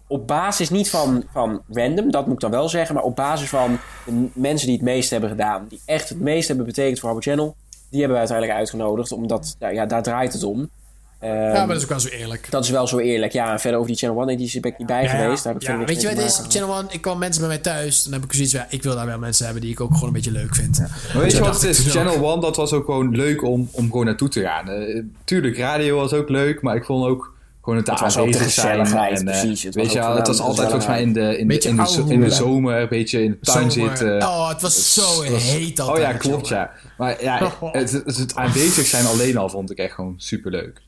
op 0.09 0.27
basis 0.27 0.70
niet 0.70 0.91
van, 0.91 1.25
van 1.33 1.62
random, 1.73 2.11
dat 2.11 2.25
moet 2.25 2.35
ik 2.35 2.41
dan 2.41 2.51
wel 2.51 2.69
zeggen, 2.69 2.95
maar 2.95 3.05
op 3.05 3.17
basis 3.17 3.49
van 3.49 3.78
de 4.05 4.28
mensen 4.33 4.67
die 4.67 4.77
het 4.77 4.85
meest 4.85 5.11
hebben 5.11 5.31
gedaan. 5.31 5.67
Die 5.69 5.81
echt 5.85 6.09
het 6.09 6.20
meest 6.20 6.49
hebben 6.49 6.67
betekend 6.67 6.99
voor 6.99 7.09
Habbo 7.09 7.31
Channel. 7.31 7.57
Die 7.91 7.99
hebben 7.99 8.12
we 8.12 8.19
uiteindelijk 8.19 8.59
uitgenodigd, 8.59 9.12
omdat 9.12 9.57
ja, 9.59 9.69
ja, 9.69 9.87
daar 9.87 10.03
draait 10.03 10.33
het 10.33 10.43
om. 10.43 10.70
Ehm, 11.19 11.33
ja, 11.33 11.53
maar 11.53 11.67
dat 11.67 11.77
is 11.77 11.83
ook 11.83 11.89
wel 11.89 12.01
zo 12.01 12.09
eerlijk. 12.09 12.51
dat 12.51 12.65
is 12.65 12.70
wel 12.70 12.87
zo 12.87 12.99
eerlijk. 12.99 13.33
Ja, 13.33 13.53
en 13.53 13.61
verder 13.61 13.78
over 13.78 13.91
die 13.91 14.01
Channel 14.01 14.23
One 14.23 14.33
editie 14.33 14.61
ben 14.61 14.70
ik 14.73 14.78
niet 14.78 14.87
bij 14.87 15.03
Ja, 15.03 15.09
geweest. 15.09 15.45
Daar 15.45 15.53
heb 15.53 15.62
ik 15.62 15.69
ja, 15.69 15.85
weet 15.85 16.01
je 16.01 16.09
wat 16.09 16.25
is? 16.25 16.43
Channel 16.49 16.77
One, 16.77 16.87
ik 16.91 17.01
kwam 17.01 17.19
mensen 17.19 17.41
bij 17.41 17.51
mij 17.51 17.59
thuis. 17.59 18.03
Dan 18.03 18.12
heb 18.12 18.25
ik 18.25 18.33
zoiets 18.33 18.53
van, 18.53 18.61
ja, 18.61 18.67
ik 18.70 18.83
wil 18.83 18.95
daar 18.95 19.07
wel 19.07 19.19
mensen 19.19 19.45
hebben 19.45 19.62
die 19.62 19.73
ik 19.73 19.81
ook 19.81 19.93
gewoon 19.93 20.07
een 20.07 20.12
beetje 20.12 20.31
leuk 20.31 20.55
vind. 20.55 20.78
Maar 20.78 21.23
weet 21.23 21.33
je 21.33 21.41
wat 21.41 21.55
het 21.55 21.62
is? 21.62 21.93
Channel 21.93 22.25
One, 22.25 22.41
dat 22.41 22.57
was 22.57 22.73
ook 22.73 22.85
gewoon 22.85 23.17
leuk 23.17 23.43
om, 23.43 23.69
om 23.73 23.85
gewoon 23.91 24.05
naartoe 24.05 24.28
te 24.28 24.41
gaan. 24.41 24.69
Eh, 24.69 25.03
tuurlijk, 25.25 25.59
radio 25.59 25.97
was 25.97 26.12
ook 26.12 26.28
leuk, 26.28 26.62
maar 26.62 26.77
ik 26.77 26.85
vond 26.85 27.07
ook 27.07 27.37
gewoon 27.69 27.77
het, 27.79 27.87
Het 27.91 28.01
was 28.01 28.17
ook 28.17 28.33
de 28.33 28.39
aanwezig 28.39 28.53
zijn. 28.55 28.69
gezelligheid, 28.79 29.21
en, 29.21 29.29
eh, 29.29 29.41
precies. 29.41 29.63
Het 29.63 29.75
weet 29.75 29.85
was 29.85 29.95
je, 29.95 30.01
het 30.03 30.27
was 30.27 30.41
altijd 30.41 30.67
volgens 30.69 30.87
mij 30.87 31.01
in 31.03 31.13
de, 31.13 31.21
in 31.39 31.49
de, 31.49 31.59
in 31.59 31.77
de, 31.77 32.15
in 32.15 32.31
zomer, 32.31 32.81
een 32.81 32.89
beetje 32.89 33.23
in 33.23 33.31
de 33.31 33.53
tuin 33.53 33.71
Zomer. 33.71 33.97
zitten. 33.97 34.23
Oh, 34.23 34.49
het 34.49 34.63
was 34.63 34.95
zo 34.95 35.23
heet 35.23 35.81
altijd. 35.81 35.99
Oh 36.07 36.13
ja, 36.13 36.19
klopt 36.19 36.49
ja. 36.49 36.71
Maar 36.99 37.23
ja, 37.23 37.53
het, 37.73 37.93
het, 37.93 38.17
het 38.17 38.35
aanwezig 38.37 38.87
zijn 38.87 39.07
alleen 39.07 39.37
al 39.37 39.49
vond 39.49 39.71
ik 39.71 39.79
echt 39.79 39.95
gewoon 39.95 40.15
superleuk. 40.17 40.81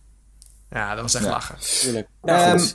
Ja, 0.71 0.93
dat 0.95 1.03
was 1.03 1.15
echt 1.15 1.25
Ja. 1.25 1.31
lachen. 1.31 1.55
Tuurlijk. 1.81 2.09
Ehm. 2.25 2.57
We 2.57 2.73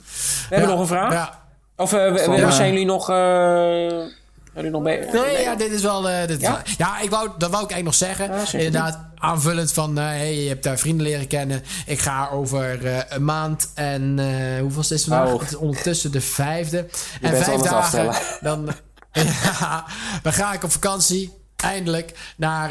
hebben 0.48 0.68
Ja, 0.68 0.74
nog 0.74 0.80
een 0.80 0.86
vraag. 0.86 1.12
Ja. 1.12 1.44
Of 1.76 1.92
eh, 1.92 1.98
we- 2.12 2.12
we- 2.12 2.34
eh, 2.42 2.50
zijn 2.50 2.70
jullie 2.72 2.86
nog... 2.86 3.10
eh, 3.10 3.16
jullie 4.56 4.70
nog 4.70 4.82
bij? 4.82 5.08
Nee, 5.12 5.42
ja, 5.42 5.54
dit 5.54 5.70
is 5.72 5.82
wel. 5.82 6.08
eh, 6.08 6.26
dit 6.26 6.40
Ja? 6.40 6.62
ja, 6.78 7.00
ik 7.00 7.10
wou, 7.10 7.30
dat 7.38 7.50
wou 7.50 7.64
ik 7.64 7.70
eigenlijk 7.70 7.84
nog 7.84 7.94
zeggen. 7.94 8.36
Ja, 8.38 8.44
zeg 8.44 8.60
Inderdaad, 8.60 8.98
aanvullend 9.18 9.72
van. 9.72 9.98
eh, 9.98 10.04
hey, 10.04 10.34
je 10.42 10.48
hebt 10.48 10.62
daar 10.62 10.78
vrienden 10.78 11.06
leren 11.06 11.26
kennen. 11.26 11.62
Ik 11.86 11.98
ga 11.98 12.28
over 12.32 12.86
eh, 12.86 12.98
een 13.08 13.24
maand 13.24 13.68
en. 13.74 14.18
hoeveel 14.60 14.82
is 14.82 14.88
het 14.90 15.02
vandaag? 15.04 15.32
Oh. 15.34 15.40
Het 15.40 15.48
is 15.50 15.56
ondertussen 15.56 16.12
de 16.12 16.20
vijfde. 16.20 16.78
en 16.78 17.30
bent 17.30 17.34
al 17.34 17.42
vijf 17.42 17.60
dagen. 17.62 17.76
aftellen. 17.76 18.14
Dan, 18.40 18.68
ja, 19.42 19.84
dan 20.22 20.32
ga 20.32 20.52
ik 20.52 20.62
op 20.64 20.70
vakantie. 20.72 21.32
Eindelijk 21.56 22.18
naar, 22.36 22.70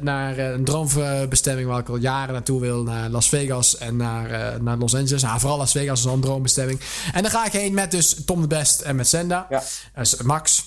naar 0.00 0.38
een 0.38 0.64
droombestemming 0.64 1.68
waar 1.68 1.78
ik 1.78 1.88
al 1.88 1.96
jaren 1.96 2.32
naartoe 2.32 2.60
wil. 2.60 2.82
Naar 2.82 3.08
Las 3.08 3.28
Vegas 3.28 3.78
en 3.78 3.96
naar, 3.96 4.62
naar 4.62 4.76
Los 4.76 4.94
Angeles. 4.94 5.20
Ja, 5.22 5.38
vooral 5.38 5.58
Las 5.58 5.72
Vegas 5.72 5.98
is 6.00 6.06
al 6.06 6.14
een 6.14 6.20
droombestemming. 6.20 6.80
En 7.12 7.22
dan 7.22 7.30
ga 7.30 7.46
ik 7.46 7.52
heen 7.52 7.74
met 7.74 7.90
dus 7.90 8.24
Tom 8.24 8.40
de 8.40 8.46
Best 8.46 8.80
en 8.80 8.96
met 8.96 9.08
Senda. 9.08 9.46
Ja. 9.50 9.62
Dus 9.94 10.16
Max 10.16 10.64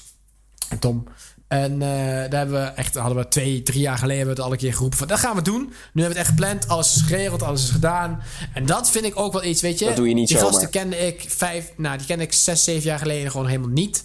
en 0.69 0.80
Tom. 0.80 1.03
En 1.48 1.72
eh, 1.73 1.88
daar 2.30 2.40
hebben 2.40 2.61
we 2.61 2.65
echt, 2.67 2.95
hadden 2.95 3.17
we 3.17 3.27
twee, 3.27 3.64
drie 3.64 3.81
jaar 3.81 3.98
geleden 3.98 4.17
hebben 4.17 4.35
we 4.35 4.41
het 4.41 4.49
al 4.49 4.56
een 4.56 4.61
keer 4.64 4.73
geroepen 4.73 4.98
van 4.98 5.07
dat 5.07 5.19
gaan 5.19 5.35
we 5.35 5.41
doen. 5.41 5.61
Nu 5.61 5.67
hebben 5.67 5.93
we 5.93 6.07
het 6.07 6.17
echt 6.17 6.27
gepland, 6.27 6.67
alles 6.67 6.95
is 6.95 7.01
geregeld, 7.01 7.41
alles 7.43 7.64
is 7.64 7.69
gedaan. 7.69 8.22
En 8.53 8.65
dat 8.65 8.91
vind 8.91 9.06
ik 9.06 9.19
ook 9.19 9.33
wel 9.33 9.43
iets, 9.43 9.61
weet 9.61 9.80
je. 9.80 9.85
Dat 9.85 9.95
doe 9.95 10.07
je 10.07 10.14
niet 10.14 10.27
Die 10.27 10.38
zomaar. 10.38 10.51
gasten 10.51 10.69
kende 10.69 10.98
ik 10.98 11.25
vijf, 11.27 11.72
nou 11.77 11.98
die 11.98 12.06
kende 12.07 12.23
ik 12.23 12.33
zes, 12.33 12.64
zeven 12.64 12.83
jaar 12.90 12.99
geleden 12.99 13.31
gewoon 13.31 13.48
helemaal 13.48 13.69
niet. 13.69 14.03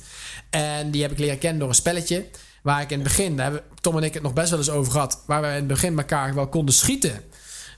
En 0.50 0.90
die 0.90 1.02
heb 1.02 1.10
ik 1.10 1.18
leren 1.18 1.38
kennen 1.38 1.58
door 1.58 1.68
een 1.68 1.74
spelletje. 1.74 2.24
Waar 2.62 2.80
ik 2.80 2.90
in 2.90 2.98
het 3.00 3.08
begin, 3.08 3.36
daar 3.36 3.44
hebben 3.44 3.62
Tom 3.80 3.96
en 3.96 4.02
ik 4.02 4.14
het 4.14 4.22
nog 4.22 4.32
best 4.32 4.50
wel 4.50 4.58
eens 4.58 4.70
over 4.70 4.92
gehad. 4.92 5.22
Waar 5.26 5.40
we 5.40 5.46
in 5.46 5.52
het 5.54 5.66
begin 5.66 5.98
elkaar 5.98 6.34
wel 6.34 6.48
konden 6.48 6.74
schieten. 6.74 7.20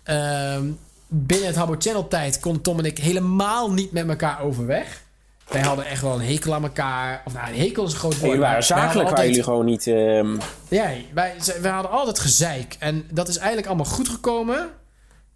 Ehm, 0.03 0.65
binnen 1.09 1.47
het 1.47 1.57
Habbo 1.57 1.75
Channel 1.79 2.09
tijd 2.09 2.41
kon 2.41 2.61
Tom 2.61 2.79
en 2.79 2.85
ik 2.85 2.99
helemaal 2.99 3.73
niet 3.73 3.93
met 3.93 4.09
elkaar 4.09 4.41
overweg. 4.41 5.03
Wij 5.49 5.61
hadden 5.61 5.87
echt 5.87 6.03
wel 6.03 6.15
een 6.15 6.27
hekel 6.27 6.55
aan 6.55 6.63
elkaar. 6.63 7.23
Of 7.25 7.33
nou, 7.33 7.49
een 7.49 7.59
hekel 7.59 7.85
is 7.87 7.93
een 7.93 7.99
groot 7.99 8.13
woord. 8.13 8.25
Jullie 8.25 8.41
waren 8.41 8.63
zakelijk, 8.65 9.09
altijd- 9.09 9.29
jullie 9.29 9.43
gewoon 9.43 9.65
niet... 9.65 9.87
ehm, 9.87 10.37
ja, 10.69 10.91
wij, 11.15 11.35
wij 11.61 11.71
hadden 11.71 11.91
altijd 11.91 12.19
gezeik. 12.19 12.77
En 12.79 13.07
dat 13.13 13.29
is 13.29 13.37
eigenlijk 13.37 13.67
allemaal 13.67 13.85
goed 13.87 14.09
gekomen. 14.09 14.69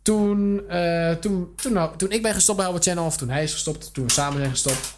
Toen, 0.03 0.63
eh, 0.69 1.11
toen, 1.11 1.53
toen, 1.57 1.73
nou, 1.73 1.97
toen 1.97 2.11
ik 2.11 2.23
ben 2.23 2.35
gestopt 2.35 2.59
bij 2.59 2.67
Albert 2.67 2.85
Channel, 2.85 3.05
of 3.05 3.17
toen 3.17 3.29
hij 3.31 3.43
is 3.43 3.53
gestopt, 3.53 3.95
toen 3.95 4.05
we 4.07 4.13
samen 4.13 4.39
zijn 4.39 4.51
gestopt. 4.51 4.95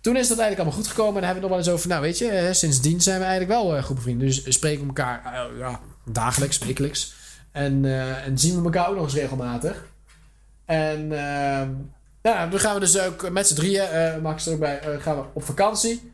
Toen 0.00 0.16
is 0.16 0.28
dat 0.28 0.38
eigenlijk 0.38 0.58
allemaal 0.58 0.78
goed 0.84 0.86
gekomen. 0.96 1.14
En 1.14 1.20
dan 1.20 1.24
hebben 1.30 1.42
we 1.42 1.48
nog 1.48 1.58
wel 1.58 1.66
eens 1.66 1.76
over, 1.78 1.88
nou 1.88 2.02
weet 2.02 2.18
je, 2.18 2.28
eh, 2.28 2.52
sindsdien 2.52 3.00
zijn 3.00 3.18
we 3.18 3.24
eigenlijk 3.24 3.60
wel 3.62 3.76
eh 3.76 3.82
goede 3.82 4.00
vrienden. 4.00 4.26
Dus 4.26 4.42
we 4.42 4.52
spreken 4.52 4.86
elkaar 4.86 5.22
eh, 5.24 5.58
ja, 5.58 5.80
dagelijks, 6.04 6.58
wekelijks. 6.58 7.14
En, 7.52 7.84
eh, 7.84 8.26
en 8.26 8.38
zien 8.38 8.56
we 8.58 8.64
elkaar 8.64 8.88
ook 8.88 8.94
nog 8.94 9.04
eens 9.04 9.14
regelmatig. 9.14 9.84
En 10.64 11.12
ja, 12.22 12.46
dan 12.46 12.60
gaan 12.60 12.74
we 12.74 12.80
dus 12.80 12.98
ook 13.00 13.30
met 13.30 13.46
z'n 13.48 13.54
drieën, 13.54 13.82
eh, 13.82 14.16
Max 14.22 14.46
er 14.46 14.52
ook 14.52 14.58
bij, 14.58 14.78
eh, 14.80 14.88
gaan 15.02 15.16
we 15.16 15.22
op 15.32 15.44
vakantie 15.44 16.12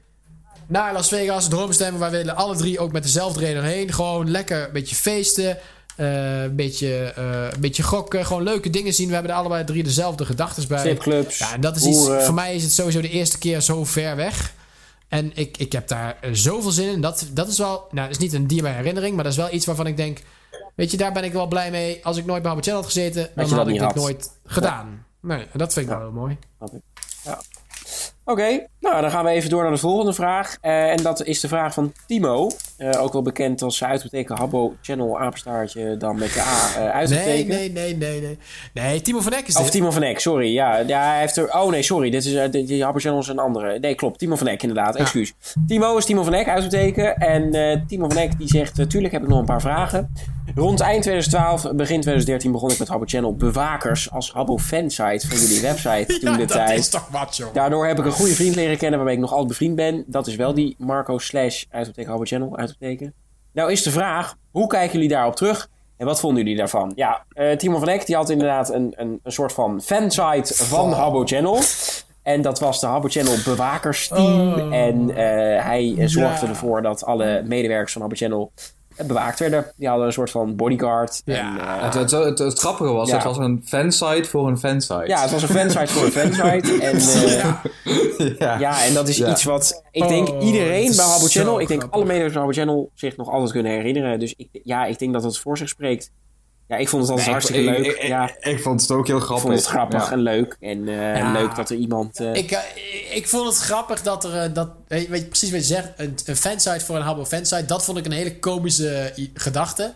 naar 0.69 0.93
Las 0.93 1.09
Vegas, 1.09 1.49
droombestemming. 1.49 1.99
Wij 2.01 2.11
willen 2.11 2.37
alle 2.37 2.57
drie 2.57 2.79
ook 2.79 2.93
met 2.93 3.03
dezelfde 3.03 3.41
reden 3.41 3.65
heen. 3.65 3.93
Gewoon 3.93 4.31
lekker 4.31 4.65
een 4.65 4.73
beetje 4.73 4.97
feesten. 4.97 5.59
eh, 5.97 6.43
een, 6.43 6.57
beetje, 6.57 7.13
een 7.17 7.61
beetje 7.61 7.83
gokken. 7.83 8.27
Gewoon 8.27 8.43
leuke 8.43 8.71
dingen 8.71 8.93
zien. 8.95 9.07
We 9.09 9.15
hebben 9.15 9.33
er 9.33 9.39
allebei 9.39 9.65
drie 9.65 9.83
dezelfde 9.83 10.25
gedachten 10.25 10.69
bij. 10.69 10.79
Stripclubs, 10.79 11.39
Ja, 11.39 11.53
en 11.55 11.61
dat 11.61 11.77
is 11.77 11.85
iets. 11.85 12.09
Voor 12.25 12.35
mij 12.35 12.55
is 12.55 12.63
het 12.63 12.73
sowieso 12.73 13.01
de 13.01 13.09
eerste 13.09 13.39
keer 13.39 13.61
zo 13.61 13.85
ver 13.85 14.17
weg. 14.17 14.53
En 15.09 15.31
ik, 15.35 15.57
ik 15.59 15.73
heb 15.73 15.89
daar 15.89 16.17
zoveel 16.33 16.71
zin 16.71 16.89
in. 16.89 17.01
Dat, 17.01 17.27
dat 17.33 17.49
is 17.49 17.59
wel. 17.59 17.87
Nou, 17.91 18.07
dat 18.09 18.17
is 18.17 18.23
niet 18.23 18.33
een 18.33 18.47
dierbare 18.47 18.75
herinnering. 18.77 19.15
Maar 19.15 19.25
dat 19.25 19.33
is 19.33 19.39
wel 19.39 19.53
iets 19.53 19.67
waarvan 19.67 19.87
ik 19.87 19.97
denk. 19.97 20.19
Weet 20.75 20.91
je, 20.91 20.97
daar 20.97 21.13
ben 21.13 21.25
ik 21.25 21.33
wel 21.33 21.47
blij 21.47 21.71
mee. 21.71 22.01
Als 22.03 22.17
ik 22.17 22.25
nooit 22.27 22.43
bij 22.43 22.53
Channel 22.53 22.75
had 22.75 22.85
gezeten, 22.85 23.31
dan 23.35 23.49
had 23.49 23.69
ik 23.69 23.79
dit 23.81 23.95
nooit 23.95 24.31
gedaan. 24.47 25.06
Nee, 25.27 25.47
en 25.53 25.59
dat 25.59 25.73
vind 25.73 25.87
ik 25.87 25.93
wel 25.93 26.01
heel 26.01 26.13
mooi. 26.13 26.39
Ja. 27.25 27.39
Oké, 28.25 28.67
nou 28.81 29.01
dan 29.01 29.11
gaan 29.11 29.25
we 29.25 29.31
even 29.31 29.51
door 29.51 29.63
naar 29.63 29.73
de 29.73 29.79
volgende 29.79 30.13
vraag. 30.13 30.57
Eh, 30.61 30.91
en 30.91 31.03
dat 31.03 31.25
is 31.25 31.41
de 31.41 31.49
vraag 31.49 31.75
van 31.75 31.93
Timo. 32.07 32.51
Eh, 32.77 33.03
ook 33.03 33.13
wel 33.13 33.23
bekend 33.23 33.63
als 33.63 33.85
uitroepteken 33.85 34.37
Habbo 34.37 34.75
Channel 34.83 35.21
apenstaartje 35.21 35.97
dan 35.97 36.19
met 36.19 36.33
de 36.33 36.41
A 36.41 37.01
eh 37.01 37.09
Nee, 37.09 37.47
nee, 37.47 37.73
nee, 37.73 37.97
nee, 37.97 38.21
nee. 38.21 38.39
Nee, 38.75 39.01
Timo 39.03 39.21
van 39.21 39.33
Eck 39.33 39.47
is 39.47 39.57
Of 39.57 39.63
dit. 39.63 39.73
Timo 39.73 39.91
van 39.91 40.03
Eck, 40.03 40.19
sorry. 40.19 40.53
Ja, 40.53 40.77
ja, 40.79 41.11
hij 41.11 41.21
heeft 41.21 41.37
er... 41.37 41.55
Oh 41.55 41.71
nee, 41.71 41.83
sorry. 41.83 42.11
Dit 42.11 42.25
is, 42.25 42.51
die, 42.51 42.65
die 42.67 42.83
Habbo 42.85 42.99
Channel 42.99 43.21
is 43.21 43.29
een 43.29 43.39
andere. 43.39 43.79
Nee, 43.79 43.95
klopt. 43.95 44.19
Timo 44.19 44.37
van 44.37 44.47
Eck, 44.47 44.63
inderdaad. 44.63 44.97
Excuus. 44.97 45.35
Timo 45.67 45.97
is 45.97 46.05
Timo 46.05 46.23
van 46.23 46.35
Eck, 46.35 46.49
uitroepteken. 46.49 47.17
En 47.17 47.55
eh, 47.55 47.81
Timo 47.87 48.09
van 48.09 48.19
Eck 48.19 48.39
die 48.39 48.49
zegt... 48.49 48.91
tuurlijk 48.91 49.13
heb 49.13 49.23
ik 49.23 49.29
nog 49.29 49.39
een 49.39 49.45
paar 49.45 49.61
vragen. 49.61 50.13
Rond 50.59 50.81
eind 50.81 51.03
2012, 51.03 51.63
begin 51.63 52.01
2013 52.01 52.53
begon 52.53 52.71
ik 52.71 52.79
met 52.79 52.89
Habbo 52.89 53.05
Channel 53.07 53.35
Bewakers 53.35 54.11
als 54.11 54.33
Habbo 54.33 54.59
fansite 54.59 55.29
van 55.29 55.39
jullie 55.39 55.61
website 55.61 56.07
toen 56.21 56.31
Ja, 56.31 56.37
de 56.37 56.45
dat 56.45 56.57
tijd. 56.57 56.79
is 56.79 56.89
toch 56.89 57.09
wat, 57.11 57.37
joh. 57.37 57.55
Daardoor 57.55 57.87
heb 57.87 57.99
ik 57.99 58.05
een 58.05 58.13
goede 58.13 58.35
vriend 58.35 58.55
leren 58.55 58.77
kennen 58.77 58.99
waarmee 58.99 59.15
ik 59.15 59.21
nog 59.21 59.31
altijd 59.31 59.49
bevriend 59.49 59.77
ben. 59.77 60.05
Dat 60.07 60.27
is 60.27 60.37
wel 60.37 60.55
die 60.55 60.75
Marco 60.79 61.19
slash 61.19 61.65
uitroepteken 61.71 62.11
Albert 62.13 62.29
Channel 62.31 62.57
uitroepteken. 62.57 63.15
Nou 63.53 63.73
is 63.73 63.83
de 63.83 63.91
vraag, 63.91 64.35
hoe 64.51 64.67
kijken 64.67 64.93
jullie 64.93 65.09
daarop 65.09 65.37
terug? 65.37 65.69
En 65.97 66.07
wat 66.07 66.21
vonden 66.21 66.43
jullie 66.43 66.59
daarvan? 66.59 66.93
Ja, 66.95 67.25
eh, 67.33 67.57
Timo 67.57 67.79
van 67.79 67.89
Eck 67.89 68.07
die 68.07 68.17
had 68.17 68.31
inderdaad 68.31 68.71
een, 68.73 68.93
een, 68.97 69.21
een 69.23 69.33
soort 69.33 69.53
van 69.53 69.81
fansite 69.83 70.55
van 70.65 70.93
Habbo 70.93 71.25
Channel. 71.25 71.59
En 72.23 72.43
dat 72.43 72.59
was 72.59 72.81
de 72.81 72.87
Habbo 72.87 73.09
Channel 73.09 73.35
bewakersteam. 73.45 74.53
Oh. 74.53 74.75
En 74.77 75.11
eh, 75.11 75.17
hij 75.65 75.95
eh, 75.99 76.07
zorgde 76.07 76.45
Ja. 76.47 76.51
ervoor 76.53 76.83
dat 76.83 77.05
alle 77.05 77.43
medewerkers 77.45 77.93
van 77.93 78.01
Habbo 78.01 78.17
Channel 78.17 78.53
bewaakt 79.07 79.39
werden. 79.39 79.73
Die 79.77 79.89
hadden 79.89 80.07
een 80.07 80.13
soort 80.13 80.31
van 80.31 80.57
bodyguard. 80.57 81.23
Ja. 81.25 81.35
En, 81.35 81.61
eh, 81.61 81.83
Het, 81.85 81.95
het, 81.95 82.11
het, 82.11 82.39
het 82.39 82.59
grappige 82.59 82.93
was, 82.93 83.09
Ja. 83.09 83.15
het 83.15 83.25
was 83.25 83.37
een 83.39 83.63
fansite 83.67 84.29
voor 84.29 84.49
een 84.49 84.59
fansite. 84.59 85.05
ja, 85.07 85.21
het 85.23 85.31
was 85.31 85.43
een 85.43 85.49
fansite 85.49 85.87
voor 85.87 86.05
een 86.05 86.13
fansite. 86.13 86.73
En, 86.87 86.97
eh, 86.97 87.39
Ja. 87.41 87.61
ja. 88.39 88.59
Ja, 88.59 88.85
en 88.85 88.95
dat 88.95 89.09
is 89.09 89.17
Ja. 89.17 89.31
iets 89.31 89.45
wat 89.45 89.83
ik 89.91 90.09
denk 90.09 90.29
Oh, 90.29 90.45
iedereen 90.45 90.97
bij 90.97 91.05
Habbo 91.05 91.27
Channel, 91.27 91.61
ik 91.61 91.69
denk 91.69 91.81
grappig. 91.81 91.99
alle 92.01 92.05
medewerkers 92.09 92.33
van 92.33 92.43
Habbo 92.43 92.59
Channel 92.61 92.91
zich 92.95 93.17
nog 93.17 93.31
altijd 93.31 93.53
kunnen 93.53 93.73
herinneren. 93.73 94.19
Dus 94.19 94.35
ik, 94.37 94.49
ja, 94.65 94.85
ik 94.87 94.99
denk 94.99 95.13
dat 95.13 95.23
het 95.23 95.39
voor 95.39 95.59
zich 95.59 95.69
spreekt. 95.69 96.11
Ja, 96.69 96.77
ik 96.77 96.89
vond 96.89 97.03
het 97.03 97.11
altijd 97.11 97.27
Nee, 97.29 97.37
hartstikke 97.37 97.71
ik, 97.71 97.77
leuk. 97.85 97.87
Ik, 97.97 98.03
ik, 98.03 98.09
ja, 98.09 98.29
ik, 98.29 98.45
ik 98.45 98.61
vond 98.63 98.81
het 98.81 98.91
ook 98.91 99.07
heel 99.07 99.17
ik 99.17 99.23
grappig. 99.23 99.45
vond 99.47 99.55
het 99.59 99.67
grappig 99.67 100.05
Ja. 100.07 100.13
en 100.13 100.19
leuk. 100.21 100.57
En 100.61 100.89
eh, 100.89 101.17
Ja. 101.17 101.33
leuk 101.33 101.55
dat 101.57 101.71
er 101.71 101.77
iemand... 101.77 102.21
eh, 102.21 102.35
Ik, 102.35 102.51
eh, 102.51 102.59
ik 103.17 103.29
vond 103.29 103.47
het 103.49 103.57
grappig 103.59 104.03
dat 104.03 104.25
er... 104.25 104.53
dat, 104.53 104.69
weet 104.89 105.09
je, 105.11 105.25
precies 105.25 105.51
wat 105.51 105.61
je 105.61 105.67
zegt. 105.75 105.89
Een, 105.97 106.15
een 106.25 106.37
fansite 106.37 106.85
voor 106.85 106.97
een 106.97 107.03
Habbo 107.03 107.25
fansite. 107.25 107.65
Dat 107.65 107.85
vond 107.85 107.99
ik 107.99 108.05
een 108.07 108.13
hele 108.13 108.39
komische 108.39 109.13
gedachte. 109.35 109.95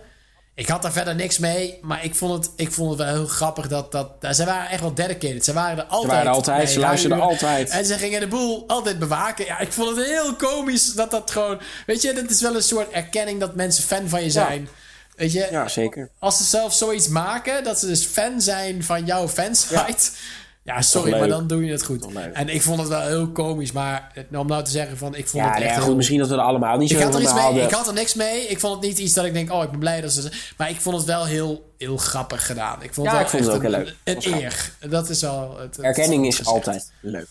Ik 0.55 0.69
had 0.69 0.83
daar 0.83 0.93
verder 0.93 1.15
niks 1.15 1.39
mee. 1.39 1.79
Maar 1.83 2.05
ik 2.05 2.15
vond 2.15 2.33
het, 2.45 2.53
ik 2.57 2.73
vond 2.73 2.89
het 2.91 2.99
wel 2.99 3.09
heel 3.15 3.27
grappig 3.27 3.69
dat... 3.69 3.93
dat 3.93 4.15
ze 4.31 4.45
waren 4.45 4.71
echt 4.71 4.81
wel 4.81 4.95
dedicated. 4.95 5.45
Ze 5.45 5.53
waren 5.53 5.79
er 5.79 5.85
altijd. 5.85 6.03
ze 6.03 6.09
waren 6.17 6.27
er 6.31 6.35
altijd, 6.35 6.71
ze 6.71 6.79
luisterden 6.81 7.21
altijd. 7.21 7.71
En 7.71 7.85
ze 7.85 7.95
gingen 7.95 8.21
de 8.21 8.29
boel 8.29 8.65
altijd 8.67 8.99
bewaken. 8.99 9.45
Ja, 9.45 9.59
ik 9.59 9.73
vond 9.73 9.97
het 9.97 10.07
heel 10.07 10.35
komisch 10.35 10.93
dat 10.95 11.11
dat 11.11 11.31
gewoon... 11.31 11.61
Weet 11.87 12.03
je, 12.03 12.13
dit 12.13 12.31
is 12.31 12.41
wel 12.41 12.55
een 12.55 12.63
soort 12.63 12.91
erkenning 12.91 13.41
dat 13.41 13.55
mensen 13.55 13.85
fan 13.85 14.09
van 14.09 14.23
je 14.23 14.31
zijn. 14.31 14.69
Weet 15.21 15.33
je, 15.33 15.49
ja, 15.51 15.69
zeker. 15.69 16.11
als 16.19 16.37
ze 16.37 16.45
zelf 16.45 16.73
zoiets 16.75 17.09
maken, 17.09 17.65
dat 17.65 17.79
ze 17.79 17.87
dus 17.87 18.05
fan 18.05 18.41
zijn 18.41 18.85
van 18.85 19.05
jouw 19.05 19.29
fansite. 19.29 20.11
Ja, 20.63 20.83
sorry, 20.95 21.11
maar 21.19 21.29
dan 21.29 21.47
doe 21.47 21.65
je 21.65 21.73
het 21.73 21.85
goed. 21.85 22.07
En 22.33 22.49
ik 22.49 22.63
vond 22.63 22.79
het 22.79 22.89
wel 22.89 23.01
heel 23.01 23.29
komisch, 23.29 23.73
maar 23.73 24.13
om 24.33 24.47
nou 24.47 24.65
te 24.65 24.71
zeggen 24.71 24.97
van, 24.99 25.15
ik 25.15 25.29
vond 25.29 25.45
Ja, 25.45 25.53
het 25.53 25.63
echt 25.63 25.75
goed, 25.77 25.85
heel- 25.85 25.97
misschien 25.97 26.19
dat 26.19 26.29
we 26.29 26.35
er 26.35 26.41
allemaal 26.41 26.77
niet 26.79 26.91
zo 26.91 26.97
ik 26.97 27.03
had, 27.03 27.15
er 27.15 27.21
iets 27.21 27.33
mee, 27.33 27.43
hadden. 27.43 27.63
ik 27.63 27.71
had 27.71 27.87
er 27.87 27.93
niks 27.95 28.15
mee. 28.15 28.47
Ik 28.47 28.61
vond 28.61 28.75
het 28.75 28.83
niet 28.83 28.99
iets 28.99 29.13
dat 29.15 29.25
ik 29.25 29.33
denk, 29.33 29.53
oh, 29.53 29.63
ik 29.63 29.71
ben 29.71 29.79
blij 29.79 30.01
dat 30.01 30.13
ze... 30.13 30.33
Maar 30.57 30.71
ik 30.71 30.81
vond 30.81 30.97
het 30.97 31.05
wel 31.07 31.25
heel, 31.25 31.73
heel 31.79 31.97
grappig 31.97 32.47
gedaan. 32.47 32.83
Ik 32.83 32.95
vond 32.95 33.07
Ja, 33.07 33.13
het 33.13 33.23
ik 33.23 33.29
vond 33.29 33.45
het 33.45 33.53
echt 33.55 33.65
ook 33.65 33.73
een, 33.73 33.75
heel 33.75 33.85
leuk. 34.05 34.25
Een, 34.25 34.43
eer. 34.43 34.71
Dat 34.91 35.09
is 35.09 35.21
wel... 35.21 35.59
Het, 35.59 35.79
Erkenning 35.81 36.25
het 36.31 36.41
is 36.41 36.47
altijd 36.47 36.91
leuk. 37.01 37.27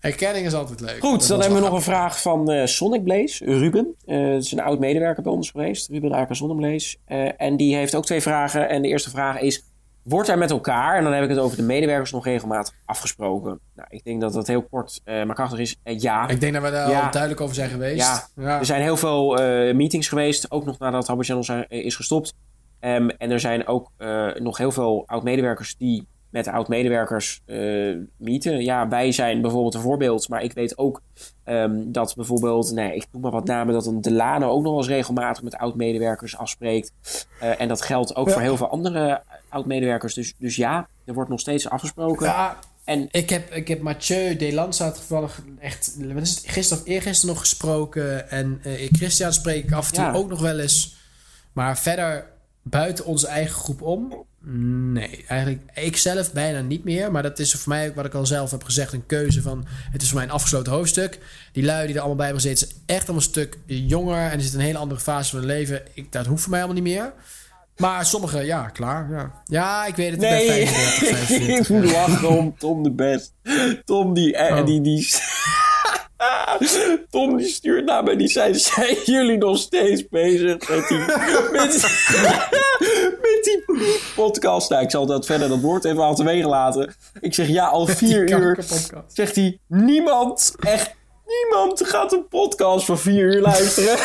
Erkenning 0.00 0.46
is 0.46 0.54
altijd 0.54 0.80
leuk. 0.80 1.00
Goed, 1.00 1.18
Dat 1.18 1.28
dan 1.28 1.40
hebben 1.40 1.58
we 1.58 1.64
nog 1.64 1.74
een 1.74 1.82
vraag 1.82 2.20
van 2.22 2.50
eh, 2.50 2.66
Sonic 2.66 3.04
Blaze, 3.04 3.44
Ruben. 3.44 3.94
Eh 4.06 4.30
dat 4.32 4.42
is 4.42 4.52
een 4.52 4.60
oud 4.60 4.78
medewerker 4.78 5.22
bij 5.22 5.32
ons 5.32 5.50
geweest, 5.50 5.88
Ruben 5.88 6.14
Aker 6.14 6.36
Sonnenblaze. 6.36 6.96
Eh, 7.04 7.28
en 7.36 7.56
die 7.56 7.76
heeft 7.76 7.94
ook 7.94 8.04
twee 8.04 8.20
vragen. 8.20 8.68
En 8.68 8.82
de 8.82 8.88
eerste 8.88 9.10
vraag 9.10 9.40
is, 9.40 9.64
wordt 10.02 10.28
er 10.28 10.38
met 10.38 10.50
elkaar, 10.50 10.96
en 10.96 11.04
dan 11.04 11.12
heb 11.12 11.22
ik 11.22 11.28
het 11.28 11.38
over 11.38 11.56
de 11.56 11.62
medewerkers, 11.62 12.12
nog 12.12 12.24
regelmatig 12.24 12.74
afgesproken? 12.84 13.60
Nou, 13.74 13.88
ik 13.90 14.04
denk 14.04 14.20
dat 14.20 14.32
dat 14.32 14.46
heel 14.46 14.62
kort 14.62 15.00
eh, 15.04 15.24
maar 15.24 15.34
krachtig 15.34 15.58
is. 15.58 15.76
Eh, 15.82 15.98
ja. 16.00 16.28
Ik 16.28 16.40
denk 16.40 16.52
dat 16.54 16.62
we 16.62 16.70
daar 16.70 16.90
Ja. 16.90 17.04
al 17.04 17.10
duidelijk 17.10 17.40
over 17.40 17.54
zijn 17.54 17.70
geweest. 17.70 18.06
Ja, 18.06 18.42
Ja. 18.42 18.58
Er 18.58 18.66
zijn 18.66 18.82
heel 18.82 18.96
veel 18.96 19.38
eh, 19.38 19.74
meetings 19.74 20.08
geweest, 20.08 20.50
ook 20.50 20.64
nog 20.64 20.78
nadat 20.78 21.06
Habbo 21.06 21.22
Channel 21.22 21.44
zijn- 21.44 21.66
eh, 21.68 21.84
is 21.84 21.96
gestopt. 21.96 22.34
Ehm, 22.80 23.08
en 23.08 23.30
er 23.30 23.40
zijn 23.40 23.66
ook 23.66 23.90
eh, 23.96 24.26
nog 24.34 24.56
heel 24.58 24.72
veel 24.72 25.02
oud-medewerkers 25.06 25.76
die 25.76 26.06
met 26.30 26.44
de 26.44 26.52
oud-medewerkers 26.52 27.40
eh 27.46 27.94
meeten. 28.16 28.62
Ja, 28.64 28.88
wij 28.88 29.12
zijn 29.12 29.40
bijvoorbeeld 29.40 29.74
een 29.74 29.80
voorbeeld, 29.80 30.28
maar 30.28 30.42
ik 30.42 30.52
weet 30.52 30.78
ook 30.78 31.02
ehm, 31.44 31.82
dat 31.92 32.14
bijvoorbeeld, 32.16 32.72
nee, 32.72 32.94
ik 32.94 33.06
noem 33.12 33.22
maar 33.22 33.30
wat 33.30 33.44
namen, 33.46 33.74
dat 33.74 33.86
een 33.86 34.00
Delano 34.00 34.48
ook 34.50 34.62
nog 34.62 34.70
wel 34.70 34.80
eens 34.80 34.88
regelmatig 34.88 35.42
met 35.42 35.56
oud-medewerkers 35.56 36.36
afspreekt. 36.36 36.92
Eh, 37.40 37.60
en 37.60 37.68
dat 37.68 37.82
geldt 37.82 38.16
ook 38.16 38.26
Ja. 38.26 38.32
voor 38.32 38.42
heel 38.42 38.56
veel 38.56 38.68
andere 38.70 39.22
oud-medewerkers. 39.48 40.14
Dus, 40.14 40.34
dus 40.38 40.56
ja, 40.56 40.88
er 41.04 41.14
wordt 41.14 41.30
nog 41.30 41.40
steeds 41.40 41.68
afgesproken. 41.68 42.26
Ja, 42.26 42.58
En 42.84 43.08
ik 43.10 43.30
heb, 43.30 43.50
ik 43.54 43.68
heb 43.68 43.80
Mathieu 43.80 44.36
Delanza 44.36 44.90
toevallig 44.90 45.42
echt, 45.58 45.96
wat 46.12 46.22
is 46.22 46.30
het, 46.30 46.44
gisteren 46.50 46.82
of 46.82 46.88
eergisteren 46.88 47.34
nog 47.34 47.40
gesproken. 47.44 48.30
En 48.30 48.60
eh, 48.62 48.88
Christian 48.92 49.32
spreek 49.32 49.64
ik 49.64 49.72
af 49.72 49.88
en 49.88 49.94
toe 49.94 50.04
Ja. 50.04 50.12
ook 50.12 50.28
nog 50.28 50.40
wel 50.40 50.58
eens. 50.58 50.96
Maar 51.52 51.78
verder, 51.78 52.26
buiten 52.62 53.04
onze 53.04 53.26
eigen 53.26 53.54
groep 53.54 53.82
om, 53.82 54.24
nee. 54.92 55.24
Eigenlijk, 55.26 55.62
ik 55.74 55.96
zelf 55.96 56.32
bijna 56.32 56.60
niet 56.60 56.84
meer. 56.84 57.12
Maar 57.12 57.22
dat 57.22 57.38
is 57.38 57.54
voor 57.54 57.72
mij, 57.72 57.94
wat 57.94 58.04
ik 58.04 58.14
al 58.14 58.26
zelf 58.26 58.50
heb 58.50 58.64
gezegd, 58.64 58.92
een 58.92 59.06
keuze 59.06 59.42
van... 59.42 59.66
Het 59.90 60.02
is 60.02 60.08
voor 60.08 60.16
mij 60.16 60.26
een 60.26 60.32
afgesloten 60.32 60.72
hoofdstuk. 60.72 61.18
Die 61.52 61.64
lui 61.64 61.84
die 61.86 61.94
er 61.94 61.98
allemaal 61.98 62.16
bij 62.16 62.26
hebben 62.26 62.42
gezeten, 62.42 62.68
zijn 62.68 62.82
echt 62.86 63.02
allemaal 63.08 63.16
een 63.16 63.30
stuk 63.30 63.58
jonger. 63.66 64.30
En 64.30 64.40
zitten 64.40 64.52
in 64.52 64.58
een 64.60 64.66
hele 64.66 64.78
andere 64.78 65.00
fase 65.00 65.30
van 65.30 65.38
hun 65.38 65.48
leven. 65.48 65.82
Ik, 65.94 66.12
dat 66.12 66.26
hoeft 66.26 66.42
voor 66.42 66.50
mij 66.50 66.62
allemaal 66.62 66.82
niet 66.82 66.92
meer. 66.92 67.12
Maar 67.76 68.06
sommigen, 68.06 68.44
ja, 68.44 68.68
klaar. 68.68 69.10
Ja, 69.10 69.42
ja 69.44 69.86
ik 69.86 69.96
weet 69.96 70.10
het. 70.10 70.22
Ik 70.22 70.28
ben 70.28 70.38
Nee, 70.38 70.66
35, 70.66 71.08
45. 71.08 71.58
ik 71.58 71.68
moet 71.68 71.92
lachen 71.92 72.28
om 72.28 72.54
Tom 72.58 72.82
de 72.82 72.90
Best. 72.90 73.32
Tom 73.84 74.14
die, 74.14 74.36
eh, 74.36 74.56
Oh. 74.56 74.66
die, 74.66 74.80
die... 74.80 75.08
Tom 77.10 77.36
die 77.36 77.46
stuurt 77.46 77.84
naar 77.84 78.04
mij, 78.04 78.16
die 78.16 78.28
zei, 78.28 78.54
zijn 78.54 78.96
jullie 79.04 79.38
nog 79.38 79.58
steeds 79.58 80.08
bezig 80.08 80.68
met 80.68 80.88
die, 80.88 80.98
met, 81.58 81.82
met 83.22 83.40
die 83.42 83.64
podcast? 84.14 84.70
Nou, 84.70 84.82
ik 84.82 84.90
zal 84.90 85.06
dat 85.06 85.26
verder 85.26 85.48
dat 85.48 85.60
woord 85.60 85.84
even 85.84 86.02
achterwege 86.02 86.48
laten. 86.48 86.94
Ik 87.20 87.34
zeg, 87.34 87.48
ja, 87.48 87.66
al 87.66 87.86
vier 87.86 88.30
uur. 88.30 88.58
Zegt 89.06 89.36
hij, 89.36 89.58
niemand, 89.66 90.54
echt 90.60 90.94
niemand 91.28 91.82
gaat 91.86 92.12
een 92.12 92.28
podcast 92.28 92.84
van 92.84 92.98
vier 92.98 93.24
uur 93.34 93.40
luisteren. 93.40 93.96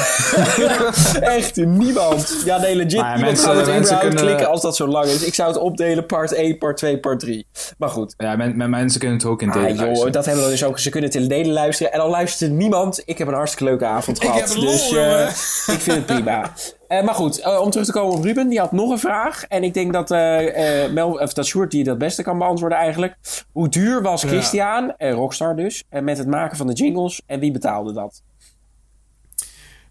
echt 1.38 1.56
niemand. 1.56 2.42
Ja, 2.46 2.58
nee, 2.58 2.76
legit. 2.76 2.96
Maar 3.00 3.10
ja, 3.10 3.16
niemand 3.16 3.22
mensen- 3.32 3.46
gaat 3.48 3.56
het 3.56 3.66
mensen 3.66 3.84
überhaupt 3.84 4.00
kunnen- 4.16 4.24
klikken 4.26 4.48
als 4.50 4.62
dat 4.62 4.76
zo 4.76 4.88
lang 4.88 5.06
is. 5.06 5.24
Ik 5.24 5.34
zou 5.34 5.50
het 5.50 5.58
opdelen, 5.62 6.06
part 6.06 6.34
1, 6.34 6.58
part 6.58 6.78
2, 6.78 7.00
part 7.00 7.20
3. 7.20 7.48
Maar 7.78 7.90
goed. 7.90 8.14
Ja, 8.18 8.36
men, 8.36 8.58
men- 8.58 8.70
mensen 8.70 9.00
kunnen 9.00 9.18
het 9.18 9.28
ook 9.28 9.42
in 9.42 9.48
Ah, 9.50 9.54
delen 9.54 9.76
joh, 9.76 9.82
luisteren. 9.86 10.12
dat 10.12 10.26
hebben 10.26 10.44
we 10.44 10.50
dus 10.50 10.64
ook. 10.64 10.80
Ze 10.80 10.90
kunnen 10.90 11.10
het 11.10 11.20
in 11.22 11.28
delen 11.28 11.54
luisteren. 11.54 11.92
En 11.94 12.00
al 12.00 12.10
luistert 12.10 12.52
niemand. 12.52 13.02
Ik 13.06 13.18
heb 13.18 13.28
een 13.28 13.34
hartstikke 13.34 13.64
leuke 13.66 13.86
avond 13.86 14.18
Ik 14.18 14.24
gehad. 14.30 14.40
heb 14.50 14.58
lol, 14.58 14.66
dus 14.72 14.92
eh, 14.96 15.28
ik 15.76 15.82
vind 15.82 15.96
het 15.98 16.06
prima. 16.06 16.42
Eh, 16.94 17.04
maar 17.04 17.16
goed, 17.16 17.40
eh, 17.40 17.60
om 17.60 17.70
terug 17.70 17.86
te 17.86 17.92
komen 17.92 18.18
op 18.18 18.24
Ruben. 18.24 18.48
Die 18.48 18.60
had 18.60 18.72
nog 18.72 18.90
een 18.90 19.00
vraag. 19.00 19.46
En 19.48 19.64
ik 19.64 19.74
denk 19.74 19.94
dat, 19.94 20.12
eh, 20.12 20.92
Mel, 20.92 21.12
of 21.12 21.34
dat 21.34 21.46
Sjoerd 21.46 21.72
die 21.72 21.80
het 21.80 21.90
het 21.90 21.98
beste 21.98 22.24
kan 22.24 22.38
beantwoorden 22.38 22.78
eigenlijk. 22.78 23.18
Hoe 23.52 23.70
duur 23.70 24.02
was 24.02 24.22
Ja. 24.22 24.28
Christian, 24.28 24.94
Rockstar 24.98 25.56
dus, 25.56 25.84
met 25.90 26.18
het 26.18 26.28
maken 26.28 26.58
van 26.58 26.68
de 26.68 26.74
jingles? 26.74 27.22
En 27.26 27.40
wie 27.40 27.52
betaalde 27.52 27.94
dat? 27.94 28.22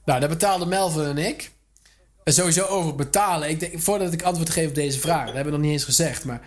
Nou, 0.05 0.21
dat 0.21 0.29
betaalden 0.29 0.69
Melvin 0.69 1.05
en 1.05 1.19
ik. 1.19 1.53
En 2.25 2.33
sowieso 2.33 2.65
over 2.65 2.95
betalen. 2.95 3.49
Ik 3.49 3.61
denk, 3.61 3.81
voordat 3.81 4.13
ik 4.13 4.23
antwoord 4.23 4.51
geef 4.51 4.69
op 4.69 4.75
deze 4.75 5.01
vraag, 5.01 5.25
dat 5.25 5.35
hebben 5.35 5.53
we 5.53 5.59
nog 5.59 5.67
niet 5.67 5.73
eens 5.73 5.85
gezegd. 5.85 6.25
Maar 6.25 6.41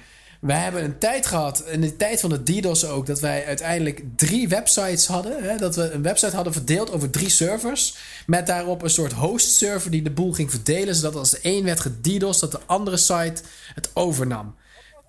wij 0.45 0.57
hebben 0.57 0.83
een 0.83 0.97
tijd 0.97 1.25
gehad, 1.25 1.63
in 1.67 1.81
de 1.81 1.95
tijd 1.95 2.19
van 2.19 2.29
de 2.29 2.43
DDoS 2.43 2.85
ook, 2.85 3.05
dat 3.05 3.19
wij 3.19 3.45
uiteindelijk 3.45 4.03
drie 4.15 4.47
websites 4.47 5.07
hadden. 5.07 5.43
Hè, 5.43 5.57
dat 5.57 5.75
we 5.75 5.91
een 5.91 6.01
website 6.01 6.35
hadden 6.35 6.53
verdeeld 6.53 6.91
over 6.91 7.09
drie 7.09 7.29
servers. 7.29 7.95
Met 8.25 8.47
daarop 8.47 8.81
een 8.81 8.89
soort 8.89 9.11
host 9.11 9.51
server 9.51 9.91
die 9.91 10.01
de 10.01 10.11
boel 10.11 10.33
ging 10.33 10.49
verdelen. 10.49 10.95
Zodat 10.95 11.15
als 11.15 11.29
de 11.31 11.39
een 11.41 11.63
werd 11.63 11.79
gedDDoS, 11.79 12.39
dat 12.39 12.51
de 12.51 12.59
andere 12.65 12.97
site 12.97 13.41
het 13.73 13.89
overnam. 13.93 14.55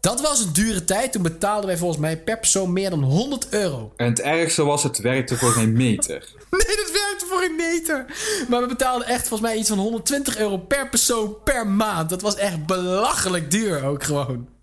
Dat 0.00 0.20
was 0.20 0.44
een 0.44 0.52
dure 0.52 0.84
tijd. 0.84 1.12
Toen 1.12 1.22
betaalden 1.22 1.66
wij 1.66 1.76
volgens 1.76 2.00
mij 2.00 2.18
per 2.18 2.38
persoon 2.38 2.72
meer 2.72 2.90
dan 2.90 3.02
100 3.02 3.48
euro. 3.48 3.92
En 3.96 4.06
het 4.06 4.20
ergste 4.20 4.64
was, 4.64 4.82
het 4.82 4.98
werkte 4.98 5.36
voor 5.36 5.52
geen 5.52 5.72
meter. 5.72 6.24
Nee, 6.50 6.76
dat 6.76 6.90
werkte 6.92 7.26
voor 7.28 7.42
een 7.42 7.56
meter. 7.56 8.06
Maar 8.48 8.60
we 8.60 8.66
betaalden 8.66 9.06
echt 9.06 9.28
volgens 9.28 9.48
mij 9.48 9.58
iets 9.58 9.68
van 9.68 9.78
120 9.78 10.38
euro 10.38 10.56
per 10.58 10.88
persoon 10.88 11.36
per 11.44 11.66
maand. 11.66 12.10
Dat 12.10 12.22
was 12.22 12.36
echt 12.36 12.66
belachelijk 12.66 13.50
duur 13.50 13.84
ook 13.84 14.04
gewoon. 14.04 14.55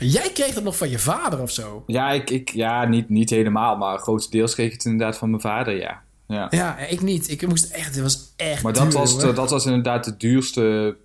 En 0.00 0.06
jij 0.08 0.30
kreeg 0.32 0.54
dat 0.54 0.62
nog 0.62 0.76
van 0.76 0.90
je 0.90 0.98
vader 0.98 1.40
of 1.40 1.50
zo? 1.50 1.82
Ja, 1.86 2.10
ik, 2.10 2.30
ik, 2.30 2.50
ja 2.52 2.84
niet, 2.84 3.08
niet 3.08 3.30
helemaal, 3.30 3.76
maar 3.76 3.98
grotendeels 3.98 4.54
kreeg 4.54 4.66
ik 4.66 4.72
het 4.72 4.84
inderdaad 4.84 5.16
van 5.18 5.30
mijn 5.30 5.42
vader, 5.42 5.76
ja. 5.76 6.00
ja. 6.26 6.46
Ja, 6.50 6.78
ik 6.78 7.00
niet. 7.00 7.30
Ik 7.30 7.46
moest 7.46 7.70
echt, 7.70 7.94
het 7.94 8.02
was 8.02 8.32
echt 8.36 8.62
Maar 8.62 8.72
dat 8.72 8.82
duur, 8.90 8.92
was, 9.00 9.18
de- 9.18 9.32
dat 9.32 9.50
was 9.50 9.64
inderdaad 9.66 10.04
de 10.04 10.16
duurste 10.16 10.96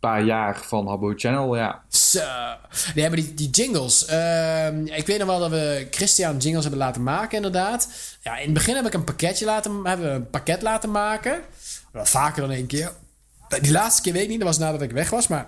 paar 0.00 0.24
jaar 0.24 0.60
van 0.62 0.86
Habbo 0.88 1.12
Channel, 1.16 1.56
ja. 1.56 1.82
Zo. 1.88 2.20
Die 2.94 3.02
hebben 3.02 3.20
die, 3.20 3.34
die 3.34 3.50
jingles. 3.50 4.04
Ehm, 4.06 4.86
ik 4.86 5.06
weet 5.06 5.18
nog 5.18 5.26
wel 5.26 5.38
dat 5.38 5.50
we 5.50 5.86
Christian 5.90 6.36
jingles 6.36 6.62
hebben 6.62 6.80
laten 6.80 7.02
maken, 7.02 7.36
inderdaad. 7.36 7.88
Ja, 8.20 8.36
in 8.36 8.44
het 8.44 8.52
begin 8.54 8.76
heb 8.76 8.86
ik 8.86 8.92
een 8.94 9.04
pakketje 9.04 9.44
laten, 9.44 9.80
hebben 9.84 10.06
we 10.06 10.12
een 10.12 10.30
pakket 10.30 10.62
laten 10.62 10.90
maken. 10.90 11.40
Wel 11.92 12.04
vaker 12.06 12.42
dan 12.42 12.50
één 12.50 12.66
keer. 12.66 12.92
Die 13.60 13.72
laatste 13.72 14.02
keer 14.02 14.12
weet 14.12 14.22
ik 14.22 14.28
niet, 14.28 14.38
dat 14.38 14.48
was 14.48 14.58
nadat 14.58 14.82
ik 14.82 14.90
weg 14.90 15.10
was, 15.10 15.28
maar. 15.28 15.46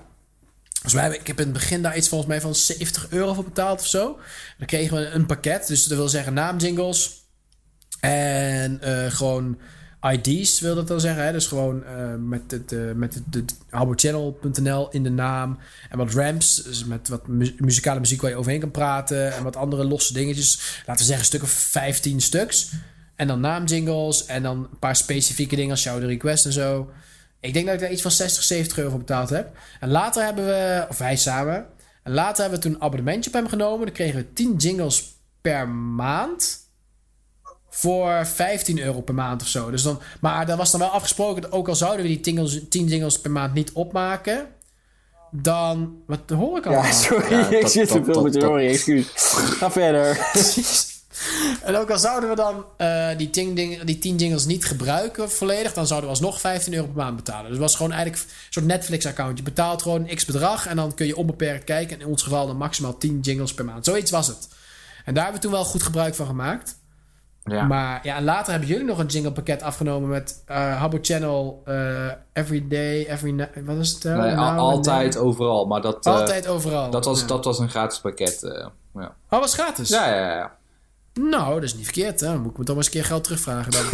Mij, 0.93 1.03
heb 1.03 1.13
ik 1.13 1.27
heb 1.27 1.39
in 1.39 1.45
het 1.45 1.53
begin 1.53 1.83
daar 1.83 1.97
iets 1.97 2.09
volgens 2.09 2.31
mij 2.31 2.41
van 2.41 2.55
70 2.55 3.11
euro 3.11 3.35
voor 3.35 3.45
betaald 3.45 3.81
of 3.81 3.87
zo. 3.87 4.19
Dan 4.59 4.67
kregen 4.67 4.97
we 4.97 5.07
een 5.07 5.27
pakket, 5.27 5.67
dus 5.67 5.85
dat 5.85 5.99
wil 5.99 6.09
zeggen 6.09 6.35
naamjingles. 6.35 7.19
En 8.01 8.81
eh, 8.83 9.11
gewoon 9.11 9.59
ID's 10.11 10.61
wil 10.61 10.75
dat 10.75 10.89
dan 10.89 11.01
zeggen. 11.01 11.25
Hè? 11.25 11.33
Dus 11.33 11.47
gewoon 11.47 11.85
eh, 11.85 12.15
met 12.15 12.51
het, 12.51 12.73
eh, 12.73 12.93
met 12.95 13.15
het, 13.15 13.55
in 14.91 15.03
de 15.03 15.11
naam. 15.11 15.59
En 15.91 15.99
wat 15.99 16.15
ramps, 16.15 16.63
dus 16.63 16.85
met 16.85 17.09
wat 17.09 17.27
mu- 17.27 17.55
muzikale 17.59 18.01
muziek 18.01 18.21
waar 18.21 18.31
je 18.31 18.37
overheen 18.37 18.61
kan 18.61 18.71
praten. 18.71 19.35
En 19.35 19.43
wat 19.43 19.57
andere 19.57 19.85
losse 19.85 20.13
dingetjes. 20.13 20.83
Laten 20.87 21.07
we 21.07 21.13
zeggen 21.13 21.19
een 21.19 21.25
stuk 21.25 21.43
of 21.43 21.51
15 21.51 22.21
stuks. 22.21 22.71
En 23.17 23.27
dan 23.27 23.41
naamjingles. 23.41 24.27
En 24.27 24.43
dan 24.43 24.59
een 24.59 24.79
paar 24.79 24.97
specifieke 24.97 25.57
dingen 25.57 25.71
als 25.71 25.81
shout 25.81 26.03
request 26.03 26.47
en 26.47 26.53
zo. 26.53 26.91
Ik 27.41 27.53
denk 27.53 27.67
dat 27.67 27.75
ik 27.75 27.81
daar 27.81 27.91
iets 27.91 28.03
van 28.03 28.11
60, 28.11 28.43
70 28.43 28.79
euro 28.79 28.91
voor 28.91 28.99
betaald 28.99 29.31
heb. 29.31 29.57
En 29.81 29.91
later 29.91 30.25
hebben 30.25 30.47
we, 30.47 30.87
of 30.89 30.99
wij 30.99 31.17
samen. 31.17 31.67
En 32.03 32.13
later 32.13 32.41
hebben 32.41 32.61
we 32.61 32.67
toen 32.67 32.75
een 32.75 32.83
abonnementje 32.83 33.31
op 33.31 33.37
hem 33.37 33.49
genomen. 33.49 33.87
Dan 33.87 33.95
kregen 33.95 34.19
we 34.19 34.33
10 34.33 34.57
jingles 34.57 35.15
per 35.41 35.69
maand 35.69 36.59
voor 37.71 38.27
15 38.27 38.81
euro 38.81 39.01
per 39.01 39.15
maand 39.15 39.43
of 39.43 39.49
zo. 39.49 39.71
Dus 39.71 39.83
dan, 39.83 40.01
maar 40.21 40.47
dat 40.47 40.57
was 40.57 40.71
dan 40.71 40.81
wel 40.81 40.89
afgesproken, 40.89 41.43
dat 41.43 41.53
ook 41.53 41.69
al 41.69 41.75
zouden 41.75 42.03
we 42.03 42.09
die 42.09 42.21
10 42.21 42.35
jingles, 42.35 42.61
10 42.69 42.87
jingles 42.87 43.21
per 43.21 43.31
maand 43.31 43.55
niet 43.55 43.73
opmaken, 43.73 44.49
dan... 45.31 46.03
Wat 46.07 46.21
hoor 46.31 46.59
ik 46.59 46.67
al? 46.67 46.73
Ja, 46.73 46.93
sorry, 46.93 47.35
Ja, 47.35 47.49
ik 47.49 47.67
zit 47.67 47.89
te 47.89 48.05
veel 48.05 48.23
met 48.23 48.43
oren, 48.43 48.69
excuus. 48.69 49.07
Ga 49.15 49.71
verder. 49.71 50.19
En 51.65 51.77
ook 51.77 51.91
al 51.91 51.99
zouden 51.99 52.29
we 52.31 52.37
dan 52.37 52.65
eh, 52.77 53.09
die, 53.17 53.31
10 53.31 53.55
ding, 53.55 53.83
die 53.83 53.99
10 53.99 54.17
jingles 54.17 54.47
niet 54.47 54.65
gebruiken 54.65 55.31
volledig, 55.31 55.73
dan 55.73 55.87
zouden 55.87 56.09
we 56.11 56.15
alsnog 56.17 56.41
15 56.41 56.75
euro 56.75 56.87
per 56.87 56.97
maand 56.97 57.17
betalen. 57.17 57.43
Dus 57.43 57.51
het 57.53 57.61
was 57.61 57.77
gewoon 57.77 57.93
eigenlijk 57.93 58.23
een 58.23 58.31
soort 58.51 58.67
Netflix-account. 58.67 59.39
Je 59.39 59.45
betaalt 59.45 59.83
gewoon 59.83 60.07
x 60.07 60.25
bedrag 60.25 60.67
en 60.67 60.77
dan 60.77 60.95
kun 60.95 61.07
je 61.07 61.17
onbeperkt 61.17 61.65
kijken. 61.65 61.97
En 61.97 62.03
in 62.03 62.09
ons 62.11 62.23
geval 62.23 62.47
dan 62.47 62.57
maximaal 62.57 62.99
10 62.99 63.21
jingles 63.21 63.55
per 63.55 63.65
maand. 63.65 63.85
Zoiets 63.85 64.11
was 64.11 64.27
het. 64.27 64.49
En 65.05 65.15
daar 65.15 65.23
hebben 65.25 65.41
we 65.43 65.47
toen 65.49 65.57
wel 65.57 65.65
goed 65.67 65.83
gebruik 65.83 66.15
van 66.15 66.27
gemaakt. 66.27 66.79
ja. 67.45 67.65
Maar 67.65 68.01
ja, 68.03 68.17
en 68.17 68.25
later 68.25 68.51
hebben 68.51 68.69
jullie 68.69 68.85
nog 68.85 68.99
een 68.99 69.07
jinglepakket 69.07 69.63
afgenomen 69.63 70.09
met 70.09 70.43
Habbo 70.47 70.99
Channel, 71.03 71.63
eh 71.65 72.09
Every 72.33 72.65
Day, 72.69 73.07
Every 73.07 73.31
Night. 73.33 73.65
Wat 73.65 73.77
is 73.77 73.91
het? 73.93 74.05
Nee, 74.05 74.37
altijd, 74.37 75.17
overal. 75.17 75.67
Maar 75.67 75.81
dat, 75.81 76.07
Altijd 76.07 76.47
overal. 76.47 76.91
dat, 76.91 77.05
was, 77.05 77.21
Ja. 77.21 77.27
dat 77.27 77.45
was 77.45 77.59
een 77.59 77.71
gratis 77.71 78.01
pakket. 78.01 78.39
ja. 78.95 79.15
Oh, 79.31 79.41
was 79.41 79.55
gratis? 79.55 79.89
Ja, 79.89 80.15
ja, 80.15 80.37
ja. 80.37 80.59
Nou, 81.15 81.55
dat 81.55 81.63
is 81.63 81.75
niet 81.75 81.85
verkeerd. 81.85 82.21
Hè? 82.21 82.27
Dan 82.27 82.41
moet 82.41 82.51
ik 82.53 82.59
me 82.59 82.65
toch 82.65 82.77
maar 82.77 82.85
eens 82.85 82.95
een 82.95 83.01
keer 83.01 83.05
geld 83.05 83.25
terugvragen 83.25 83.73
dan. 83.73 83.85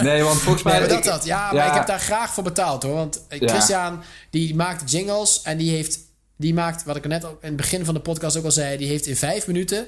Nee, 0.08 0.22
want 0.22 0.40
volgens 0.40 0.62
mij... 0.64 0.78
Nee, 0.78 0.88
dat 0.88 0.98
ik- 0.98 1.04
dat. 1.04 1.24
Ja, 1.24 1.52
maar 1.52 1.66
ik 1.66 1.72
heb 1.74 1.86
daar 1.86 2.00
graag 2.00 2.32
voor 2.34 2.42
betaald 2.44 2.82
hoor. 2.82 2.94
Want 2.94 3.26
eh. 3.28 3.48
Christian, 3.48 4.02
die 4.30 4.54
maakt 4.54 4.90
jingles 4.90 5.42
en 5.42 5.58
die 5.58 5.70
heeft... 5.70 5.98
Die 6.36 6.54
maakt, 6.54 6.84
wat 6.84 6.96
ik 6.96 7.06
net 7.06 7.24
ook 7.24 7.42
in 7.42 7.48
het 7.48 7.56
begin 7.56 7.84
van 7.84 7.94
de 7.94 8.00
podcast 8.00 8.36
ook 8.36 8.44
al 8.44 8.50
zei... 8.50 8.76
Die 8.76 8.88
heeft 8.88 9.06
in 9.06 9.16
vijf 9.16 9.46
minuten 9.46 9.86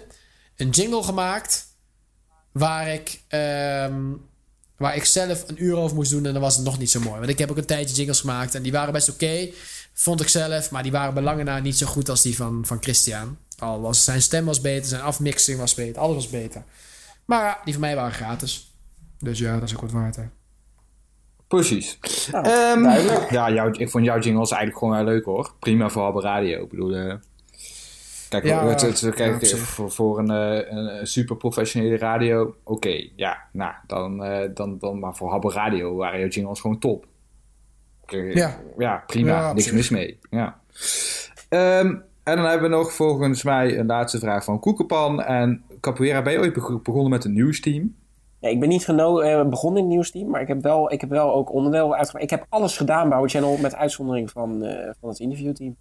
een 0.56 0.70
jingle 0.70 1.02
gemaakt... 1.02 1.68
Waar 2.52 2.88
ik, 2.88 3.20
ehm, 3.28 3.94
waar 4.76 4.96
ik 4.96 5.04
zelf 5.04 5.44
een 5.48 5.64
uur 5.64 5.76
over 5.76 5.96
moest 5.96 6.10
doen 6.10 6.26
en 6.26 6.32
dan 6.32 6.42
was 6.42 6.56
het 6.56 6.64
nog 6.64 6.78
niet 6.78 6.90
zo 6.90 7.00
mooi. 7.00 7.18
Want 7.18 7.30
ik 7.30 7.38
heb 7.38 7.50
ook 7.50 7.56
een 7.56 7.64
tijdje 7.64 7.96
jingles 7.96 8.20
gemaakt 8.20 8.54
en 8.54 8.62
die 8.62 8.72
waren 8.72 8.92
best 8.92 9.08
oké, 9.08 9.48
vond 9.94 10.20
ik 10.20 10.28
zelf. 10.28 10.70
Maar 10.70 10.82
die 10.82 10.92
waren 10.92 11.14
bij 11.14 11.22
lange 11.22 11.42
na 11.42 11.58
niet 11.58 11.78
zo 11.78 11.86
goed 11.86 12.08
als 12.08 12.22
die 12.22 12.36
van, 12.36 12.62
van 12.66 12.76
Christian. 12.80 13.38
Al 13.60 13.80
was 13.80 14.04
zijn 14.04 14.22
stem 14.22 14.44
was 14.44 14.60
beter, 14.60 14.86
zijn 14.86 15.02
afmixing 15.02 15.58
was 15.58 15.74
beter, 15.74 16.00
alles 16.02 16.14
was 16.14 16.28
beter. 16.30 16.62
Maar 17.24 17.44
ja, 17.44 17.58
die 17.64 17.72
van 17.72 17.82
mij 17.82 17.94
waren 17.94 18.12
gratis. 18.12 18.74
Dus 19.18 19.38
ja, 19.38 19.54
dat 19.54 19.62
is 19.68 19.74
ook 19.74 19.80
wat 19.80 19.92
waard 19.92 20.16
hè. 20.16 20.24
Precies. 21.48 21.98
Nou, 22.32 22.44
Ehm, 22.48 22.82
duidelijk. 22.82 23.30
ja, 23.30 23.50
jouw, 23.50 23.70
ik 23.72 23.90
vond 23.90 24.04
jouw 24.04 24.18
jingles 24.18 24.50
eigenlijk 24.50 24.80
gewoon 24.80 24.94
wel 25.04 25.14
leuk 25.14 25.24
hoor. 25.24 25.52
Prima 25.58 25.88
voor 25.88 26.02
Habbo 26.02 26.20
Radio. 26.20 26.62
Ik 26.62 26.68
bedoel, 26.68 26.94
eh, 26.94 27.14
kijk, 28.28 28.44
Ja, 28.44 28.66
het, 28.66 29.10
kijk 29.14 29.46
voor, 29.46 29.90
voor 29.90 30.18
een, 30.18 30.30
eh, 30.30 30.70
een 30.98 31.06
super 31.06 31.36
professionele 31.36 31.96
radio, 31.98 32.54
oké, 32.64 33.08
ja, 33.16 33.38
nou, 33.52 33.74
dan, 33.86 34.24
eh, 34.24 34.48
dan, 34.54 34.78
dan, 34.78 34.98
maar 34.98 35.16
voor 35.16 35.30
Habbo 35.30 35.50
Radio 35.50 35.94
waren 35.96 36.18
jouw 36.20 36.28
jingles 36.28 36.60
gewoon 36.60 36.78
top. 36.78 37.06
Ja. 38.06 38.60
ja, 38.78 39.04
prima. 39.06 39.30
Ja, 39.30 39.52
Niks 39.52 39.72
mis 39.72 39.88
mee. 39.90 40.18
Ja. 40.30 40.60
Ehm, 41.48 41.94
en 42.30 42.36
dan 42.36 42.46
hebben 42.46 42.70
we 42.70 42.76
nog 42.76 42.92
volgens 42.92 43.42
mij 43.42 43.78
een 43.78 43.86
laatste 43.86 44.18
vraag 44.18 44.44
van 44.44 44.60
Koekenpan. 44.60 45.22
En 45.22 45.62
Capoeira, 45.80 46.22
ben 46.22 46.32
je 46.32 46.38
ooit 46.38 46.52
beg- 46.52 46.82
begonnen 46.82 47.10
met 47.10 47.24
een 47.24 47.32
nieuwsteam? 47.32 47.94
Nee, 48.40 48.52
ik 48.52 48.60
ben 48.60 48.68
niet 48.68 48.88
eh, 48.88 49.48
begonnen 49.48 49.78
in 49.78 49.84
het 49.84 49.94
nieuwsteam, 49.94 50.30
maar 50.30 50.40
ik 50.40 50.48
heb 50.48 50.62
wel, 50.62 50.92
ik 50.92 51.00
heb 51.00 51.10
wel 51.10 51.34
ook 51.34 51.52
onderdeel 51.52 51.94
uitgemaakt. 51.94 52.24
Ik 52.24 52.38
heb 52.38 52.46
alles 52.48 52.76
gedaan 52.76 53.08
bij 53.08 53.28
Channel 53.28 53.56
met 53.56 53.74
uitzondering 53.74 54.30
van, 54.30 54.62
eh, 54.64 54.90
van 55.00 55.08
het 55.08 55.18
interviewteam. 55.18 55.76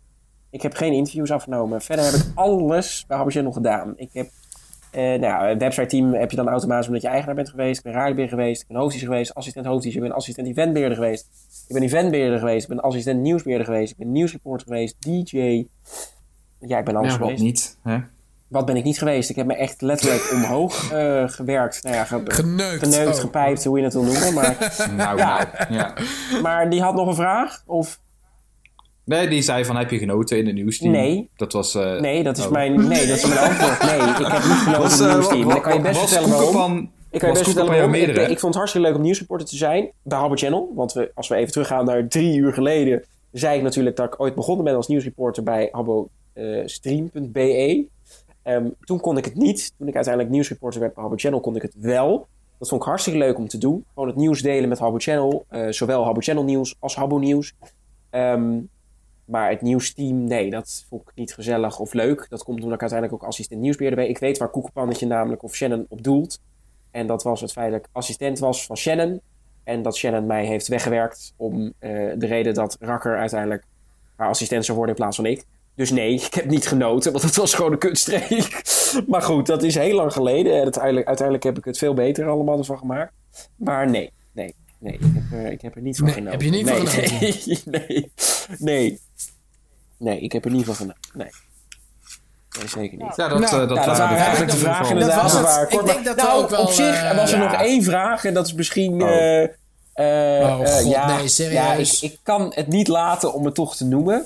Ik 0.50 0.62
heb 0.62 0.74
geen 0.74 0.94
interviews 0.94 1.32
afgenomen. 1.32 1.82
Verder 1.82 2.06
heb 2.06 2.14
ik 2.14 2.26
alles 2.36 3.06
bij 3.08 3.18
Our 3.18 3.32
Channel 3.32 3.52
gedaan. 3.52 3.94
Ik 3.96 4.10
heb, 4.14 4.30
eh 4.92 5.20
nou 5.20 5.48
het 5.48 5.62
website-team 5.62 6.14
heb 6.14 6.30
je 6.32 6.36
dan 6.38 6.48
automatisch 6.48 6.88
omdat 6.88 7.02
je 7.02 7.08
eigenaar 7.08 7.36
bent 7.36 7.50
geweest. 7.50 7.78
Ik 7.78 7.84
ben 7.84 7.94
radiobeheer 7.94 8.30
geweest, 8.30 8.62
ik 8.62 8.68
ben 8.68 8.78
hoofdteacher 8.78 9.10
geweest, 9.12 9.34
assistent 9.34 9.66
hoofdteacher, 9.66 10.02
ik 10.02 10.08
ben 10.08 10.18
assistent 10.18 10.48
eventbeheerder 10.48 10.98
geweest. 10.98 11.30
Ik 11.68 11.74
ben 11.74 11.84
eventbeheerder 11.84 12.40
geweest, 12.40 12.64
ik 12.64 12.70
ben 12.70 12.80
assistent 12.80 13.22
nieuwsbeheerder 13.22 13.68
geweest, 13.68 13.92
ik 13.92 13.98
ben 13.98 14.12
nieuwsreporter 14.12 14.68
geweest, 14.68 14.96
DJ. 15.02 15.66
Ja, 16.60 16.78
ik 16.78 16.86
ben 16.86 16.96
alles 16.96 17.12
wat 17.12 17.22
geweest. 17.22 17.42
niet. 17.44 17.78
Hè? 17.84 17.98
Wat 18.48 18.66
ben 18.66 18.76
ik 18.76 18.84
niet 18.84 18.98
geweest? 18.98 19.30
Ik 19.30 19.36
heb 19.36 19.46
me 19.46 19.56
echt 19.56 19.82
letterlijk 19.82 20.32
omhoog 20.36 20.92
eh, 20.92 21.24
gewerkt. 21.28 21.84
Nou 21.84 21.96
ja, 21.96 22.04
ge- 22.04 22.22
Geneukt. 22.26 22.84
geneukt, 22.84 23.16
Oh. 23.16 23.22
gepijpt, 23.22 23.64
hoe 23.64 23.78
je 23.78 23.84
het 23.84 23.94
wil 23.94 24.04
noemen. 24.04 24.34
Maar, 24.34 24.58
Nou, 24.98 25.18
Ja. 25.18 25.48
nou, 25.70 25.74
ja. 25.74 25.94
maar 26.42 26.70
die 26.70 26.82
had 26.82 26.96
nog 26.96 27.08
een 27.08 27.16
vraag? 27.16 27.64
Of 27.66 28.00
Nee, 29.06 29.28
die 29.28 29.42
zei 29.42 29.66
van, 29.66 29.76
heb 29.76 29.90
je 29.90 29.98
genoten 29.98 30.38
in 30.38 30.46
het 30.46 30.56
nieuwsteam? 30.56 30.92
Nee. 30.92 31.30
Dat 31.36 31.54
was... 31.54 31.76
eh, 31.76 32.00
nee, 32.00 32.24
dat 32.24 32.38
is, 32.38 32.46
oh. 32.46 32.52
mijn, 32.52 32.88
nee, 32.88 33.08
dat 33.08 33.18
is 33.18 33.26
mijn 33.26 33.40
antwoord. 33.40 33.84
Nee, 33.84 34.00
ik 34.10 34.18
heb 34.18 34.32
niet 34.32 34.58
genoten 34.64 34.82
Was, 34.82 35.00
in 35.00 35.06
het 35.06 35.10
eh, 35.10 35.14
nieuwsteam. 35.14 35.50
Dan 35.50 35.62
kan 35.62 35.74
je 35.74 35.82
best 35.82 36.00
vertellen 36.00 36.30
waarom. 36.30 36.92
Ik 37.12 37.20
kan 37.20 37.30
je 37.30 37.34
best 37.36 37.46
vertellen 37.46 37.72
waarom. 37.72 37.94
Ik, 37.94 38.08
ik 38.08 38.28
vond 38.40 38.42
het 38.42 38.56
hartstikke 38.56 38.88
leuk 38.88 38.96
om 38.98 39.02
nieuwsreporter 39.04 39.48
te 39.48 39.56
zijn 39.56 39.90
bij 40.04 40.18
Harbour 40.18 40.40
Channel. 40.40 40.72
Want 40.76 40.94
we, 40.94 41.12
als 41.16 41.28
we 41.28 41.36
even 41.36 41.52
teruggaan 41.52 41.86
naar 41.86 42.08
drie 42.08 42.38
uur 42.38 42.54
geleden... 42.54 43.04
zei 43.32 43.58
ik 43.58 43.64
natuurlijk 43.64 43.96
dat 43.96 44.06
ik 44.14 44.20
ooit 44.22 44.36
begonnen 44.36 44.66
ben 44.66 44.76
als 44.76 44.88
nieuwsreporter 44.88 45.44
bij 45.44 45.70
habbo-stream.be. 46.40 47.88
Ehm, 48.44 48.70
toen 48.80 49.00
kon 49.00 49.18
ik 49.18 49.26
het 49.26 49.36
niet. 49.36 49.74
Toen 49.78 49.88
ik 49.88 49.96
uiteindelijk 49.96 50.34
nieuwsreporter 50.34 50.80
werd 50.80 50.94
bij 50.94 51.04
Habbo 51.04 51.18
Channel, 51.18 51.40
kon 51.40 51.56
ik 51.56 51.62
het 51.62 51.76
wel. 51.78 52.28
Dat 52.58 52.70
vond 52.70 52.82
ik 52.82 52.88
hartstikke 52.88 53.20
leuk 53.20 53.38
om 53.38 53.48
te 53.48 53.58
doen. 53.58 53.86
Gewoon 53.94 54.08
het 54.08 54.18
nieuws 54.18 54.42
delen 54.42 54.70
met 54.70 54.80
Habbo 54.80 54.98
Channel. 54.98 55.46
eh, 55.50 55.68
zowel 55.70 56.04
Habbo 56.04 56.20
Channel 56.20 56.44
nieuws 56.44 56.76
als 56.80 56.96
Habbo 56.96 57.18
nieuws. 57.18 57.54
Ehm, 58.10 58.60
maar 59.26 59.50
het 59.50 59.62
nieuwsteam, 59.62 60.24
nee, 60.24 60.50
dat 60.50 60.86
vond 60.90 61.02
ik 61.02 61.12
niet 61.16 61.34
gezellig 61.34 61.80
of 61.80 61.94
leuk. 61.94 62.26
Dat 62.30 62.44
komt 62.44 62.58
omdat 62.58 62.74
ik 62.74 62.82
uiteindelijk 62.82 63.22
ook 63.22 63.30
assistent 63.30 63.62
nieuwsbeheerder 63.62 64.04
ben. 64.04 64.10
Ik 64.10 64.18
weet 64.18 64.38
waar 64.38 64.50
Koekenpannetje 64.50 65.08
namelijk 65.08 65.44
of 65.44 65.56
Shannon 65.56 65.86
op 65.90 66.04
doelt. 66.04 66.40
En 66.92 67.08
dat 67.08 67.24
was 67.24 67.42
het 67.42 67.52
feit 67.52 67.72
dat 67.72 67.80
ik 67.80 67.90
assistent 67.92 68.40
was 68.40 68.66
van 68.66 68.78
Shannon. 68.78 69.22
En 69.64 69.82
dat 69.82 69.96
Shannon 69.96 70.26
mij 70.26 70.46
heeft 70.46 70.68
weggewerkt 70.68 71.34
om 71.38 71.74
eh, 71.80 71.90
de 72.18 72.26
reden 72.26 72.54
dat 72.54 72.78
Rakker 72.80 73.18
uiteindelijk 73.18 73.64
haar 74.16 74.30
assistent 74.30 74.66
zou 74.66 74.78
worden 74.78 74.96
in 74.96 75.02
plaats 75.02 75.16
van 75.16 75.26
ik. 75.26 75.46
Dus 75.80 75.92
nee, 75.92 76.14
ik 76.14 76.34
heb 76.34 76.46
niet 76.46 76.68
genoten, 76.68 77.12
want 77.12 77.24
het 77.24 77.36
was 77.36 77.54
gewoon 77.54 77.72
een 77.72 77.78
kutstreek. 77.78 78.62
maar 79.08 79.22
goed, 79.22 79.46
dat 79.46 79.64
is 79.64 79.76
heel 79.76 79.96
lang 79.96 80.14
geleden. 80.14 80.54
En 80.56 80.62
uiteindelijk, 80.64 81.08
uiteindelijk 81.08 81.46
heb 81.46 81.58
ik 81.58 81.66
het 81.66 81.78
veel 81.78 81.94
beter 81.94 82.28
allemaal 82.30 82.58
ervan 82.58 82.78
gemaakt. 82.78 83.14
Maar 83.56 83.90
nee, 83.90 84.12
nee, 84.32 84.56
nee. 84.80 84.94
Ik 84.94 85.00
heb 85.14 85.40
er, 85.40 85.52
ik 85.52 85.62
heb 85.62 85.76
er 85.76 85.82
niet 85.82 85.98
van 85.98 86.06
Nee, 86.06 86.14
genoten. 86.14 86.32
heb 86.40 86.42
je 86.42 86.50
niet 86.58 86.70
van 86.70 86.88
genoten? 86.88 87.20
Nee, 87.20 87.62
nee, 87.88 88.12
nee. 88.58 89.00
Nee, 89.98 90.20
ik 90.20 90.32
heb 90.32 90.46
er 90.46 90.52
niet 90.52 90.66
van 90.66 90.76
genoten. 90.76 91.00
Nee. 91.14 91.30
Nee, 92.60 92.68
zeker 92.68 92.98
niet. 92.98 93.16
Ja, 93.16 93.28
dat, 93.28 93.40
Nou, 93.40 93.62
eh, 93.62 93.68
dat, 93.68 93.78
Ja, 93.78 93.86
dat 93.86 93.98
waren 93.98 94.18
eigenlijk 94.18 94.52
de 94.52 94.58
vragen 94.58 94.84
dat 94.84 94.92
inderdaad. 94.94 95.22
was 95.22 95.34
het. 95.34 95.42
waar 95.42 95.62
Ik 95.64 95.70
kort 95.70 95.86
denk 95.86 95.98
maar- 96.06 96.16
dat 96.16 96.26
nou, 96.26 96.44
ook 96.44 96.50
wel, 96.50 96.62
op 96.62 96.70
zich 96.72 97.04
eh, 97.04 97.16
was 97.16 97.32
er 97.32 97.38
ja. 97.40 97.52
nog 97.52 97.62
één 97.62 97.84
vraag. 97.84 98.26
En 98.26 98.34
dat 98.34 98.46
is 98.46 98.54
misschien... 98.54 99.02
Oh. 99.04 99.10
eh, 99.10 99.44
eh, 99.44 99.50
Oh, 99.94 100.62
eh, 100.62 100.74
God, 100.76 100.88
ja, 100.90 101.18
nee, 101.18 101.28
serieus? 101.28 101.54
Ja, 101.54 101.74
ik, 102.08 102.12
ik 102.14 102.20
kan 102.24 102.52
het 102.56 102.68
niet 102.68 102.88
laten 102.88 103.34
om 103.34 103.46
het 103.46 103.56
toch 103.56 103.76
te 103.76 103.86
noemen. 103.86 104.26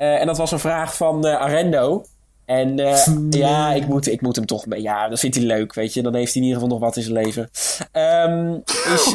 Eh, 0.00 0.20
en 0.20 0.26
dat 0.26 0.36
was 0.36 0.52
een 0.52 0.58
vraag 0.58 0.96
van 0.96 1.26
eh, 1.26 1.40
Arendo. 1.40 2.04
En 2.46 2.78
eh, 2.78 3.06
ja, 3.30 3.72
ik 3.72 3.86
moet, 3.86 4.08
ik 4.08 4.20
moet 4.20 4.36
hem 4.36 4.46
toch... 4.46 4.64
Ja, 4.68 5.08
dat 5.08 5.18
vindt 5.20 5.36
hij 5.36 5.44
leuk, 5.44 5.74
weet 5.74 5.94
je. 5.94 6.02
Dan 6.02 6.14
heeft 6.14 6.32
hij 6.32 6.42
in 6.42 6.48
ieder 6.48 6.62
geval 6.62 6.78
nog 6.78 6.86
wat 6.86 6.96
in 6.96 7.02
zijn 7.02 7.14
leven. 7.14 7.50
Ehm, 7.92 8.54
is, 8.94 9.14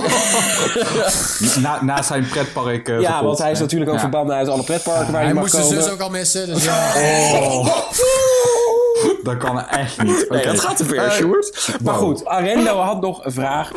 Na, 1.63 1.83
na 1.83 2.01
zijn 2.01 2.27
pretpark 2.27 2.87
ja, 2.87 3.23
want 3.23 3.37
hij 3.37 3.51
is 3.51 3.57
hè? 3.57 3.63
natuurlijk 3.63 3.91
ook 3.91 3.97
Ja. 3.97 4.01
verbannen 4.01 4.35
uit 4.35 4.47
alle 4.47 4.63
pretparken 4.63 5.11
waar 5.11 5.15
hij, 5.15 5.23
Hij 5.23 5.33
mag 5.33 5.43
moest 5.43 5.55
zijn 5.55 5.81
zus 5.81 5.91
ook 5.91 5.99
al 5.99 6.09
missen, 6.09 6.47
dus 6.47 6.63
ja. 6.63 6.91
Oh. 6.95 7.67
Dat 9.23 9.37
kan 9.37 9.59
echt 9.67 10.03
niet. 10.03 10.25
Nee, 10.29 10.39
Oké. 10.39 10.47
dat 10.51 10.59
gaat 10.59 10.77
te 10.77 10.85
ver, 10.85 10.97
Eh, 10.97 11.11
Sjoerd. 11.11 11.77
Maar 11.83 11.93
wow. 11.93 12.03
goed, 12.03 12.25
Arendo 12.25 12.77
had 12.77 13.01
nog 13.01 13.25
een 13.25 13.31
vraag. 13.31 13.71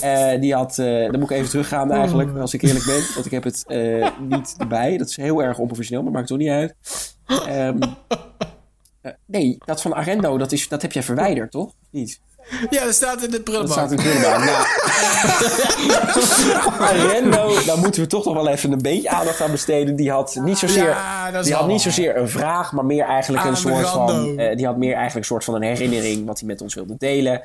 Eh, 0.00 0.40
die 0.40 0.54
had, 0.54 0.78
eh 0.78 1.10
dan 1.10 1.20
moet 1.20 1.30
ik 1.30 1.36
even 1.36 1.48
teruggaan 1.50 1.90
eigenlijk, 1.92 2.38
als 2.38 2.54
ik 2.54 2.62
eerlijk 2.62 2.84
ben. 2.84 3.02
Want 3.14 3.26
ik 3.26 3.32
heb 3.32 3.44
het 3.44 3.64
eh, 3.66 4.08
niet 4.20 4.54
erbij. 4.58 4.96
Dat 4.98 5.08
is 5.08 5.16
heel 5.16 5.42
erg 5.42 5.58
onprofessioneel, 5.58 6.02
maar 6.02 6.12
maakt 6.12 6.26
toch 6.26 6.38
niet 6.38 6.48
uit. 6.48 6.74
Ehm, 7.26 7.82
eh, 9.00 9.12
nee, 9.26 9.56
dat 9.64 9.82
van 9.82 9.94
Arendo, 9.94 10.38
dat, 10.38 10.52
is, 10.52 10.68
dat 10.68 10.82
heb 10.82 10.92
jij 10.92 11.02
verwijderd, 11.02 11.50
toch? 11.50 11.72
Niet? 11.90 12.20
Ja, 12.70 12.84
dat 12.84 12.94
staat 12.94 13.22
in 13.22 13.30
de 13.30 13.36
Dat 13.36 13.44
prullenbak. 13.44 13.72
staat 13.72 13.90
in 13.90 13.96
de 13.96 14.02
prullenbak. 14.02 14.44
Nou, 14.44 14.64
Arendo, 16.90 17.64
daar 17.66 17.78
moeten 17.78 18.00
we 18.02 18.06
toch 18.06 18.24
nog 18.24 18.34
wel 18.34 18.48
even 18.48 18.72
een 18.72 18.82
beetje 18.82 19.08
aandacht 19.08 19.40
aan 19.40 19.50
besteden. 19.50 19.96
Die 19.96 20.10
had 20.10 20.38
niet 20.42 20.58
zozeer, 20.58 20.84
Ja, 20.88 21.30
dat 21.30 21.44
die 21.44 21.52
had 21.52 21.62
wel 21.62 21.72
niet 21.72 21.80
zozeer 21.82 22.16
een 22.16 22.28
vraag, 22.28 22.72
maar 22.72 22.84
meer 22.84 23.04
eigenlijk 23.04 23.44
een 23.44 23.56
soort 23.56 23.88
van. 23.88 24.38
Eh, 24.38 24.56
die 24.56 24.66
had 24.66 24.76
meer 24.76 24.92
eigenlijk 24.94 25.16
een 25.16 25.24
soort 25.24 25.44
van 25.44 25.54
een 25.54 25.62
herinnering 25.62 26.26
wat 26.26 26.38
hij 26.38 26.48
met 26.48 26.60
ons 26.60 26.74
wilde 26.74 26.94
delen. 26.98 27.42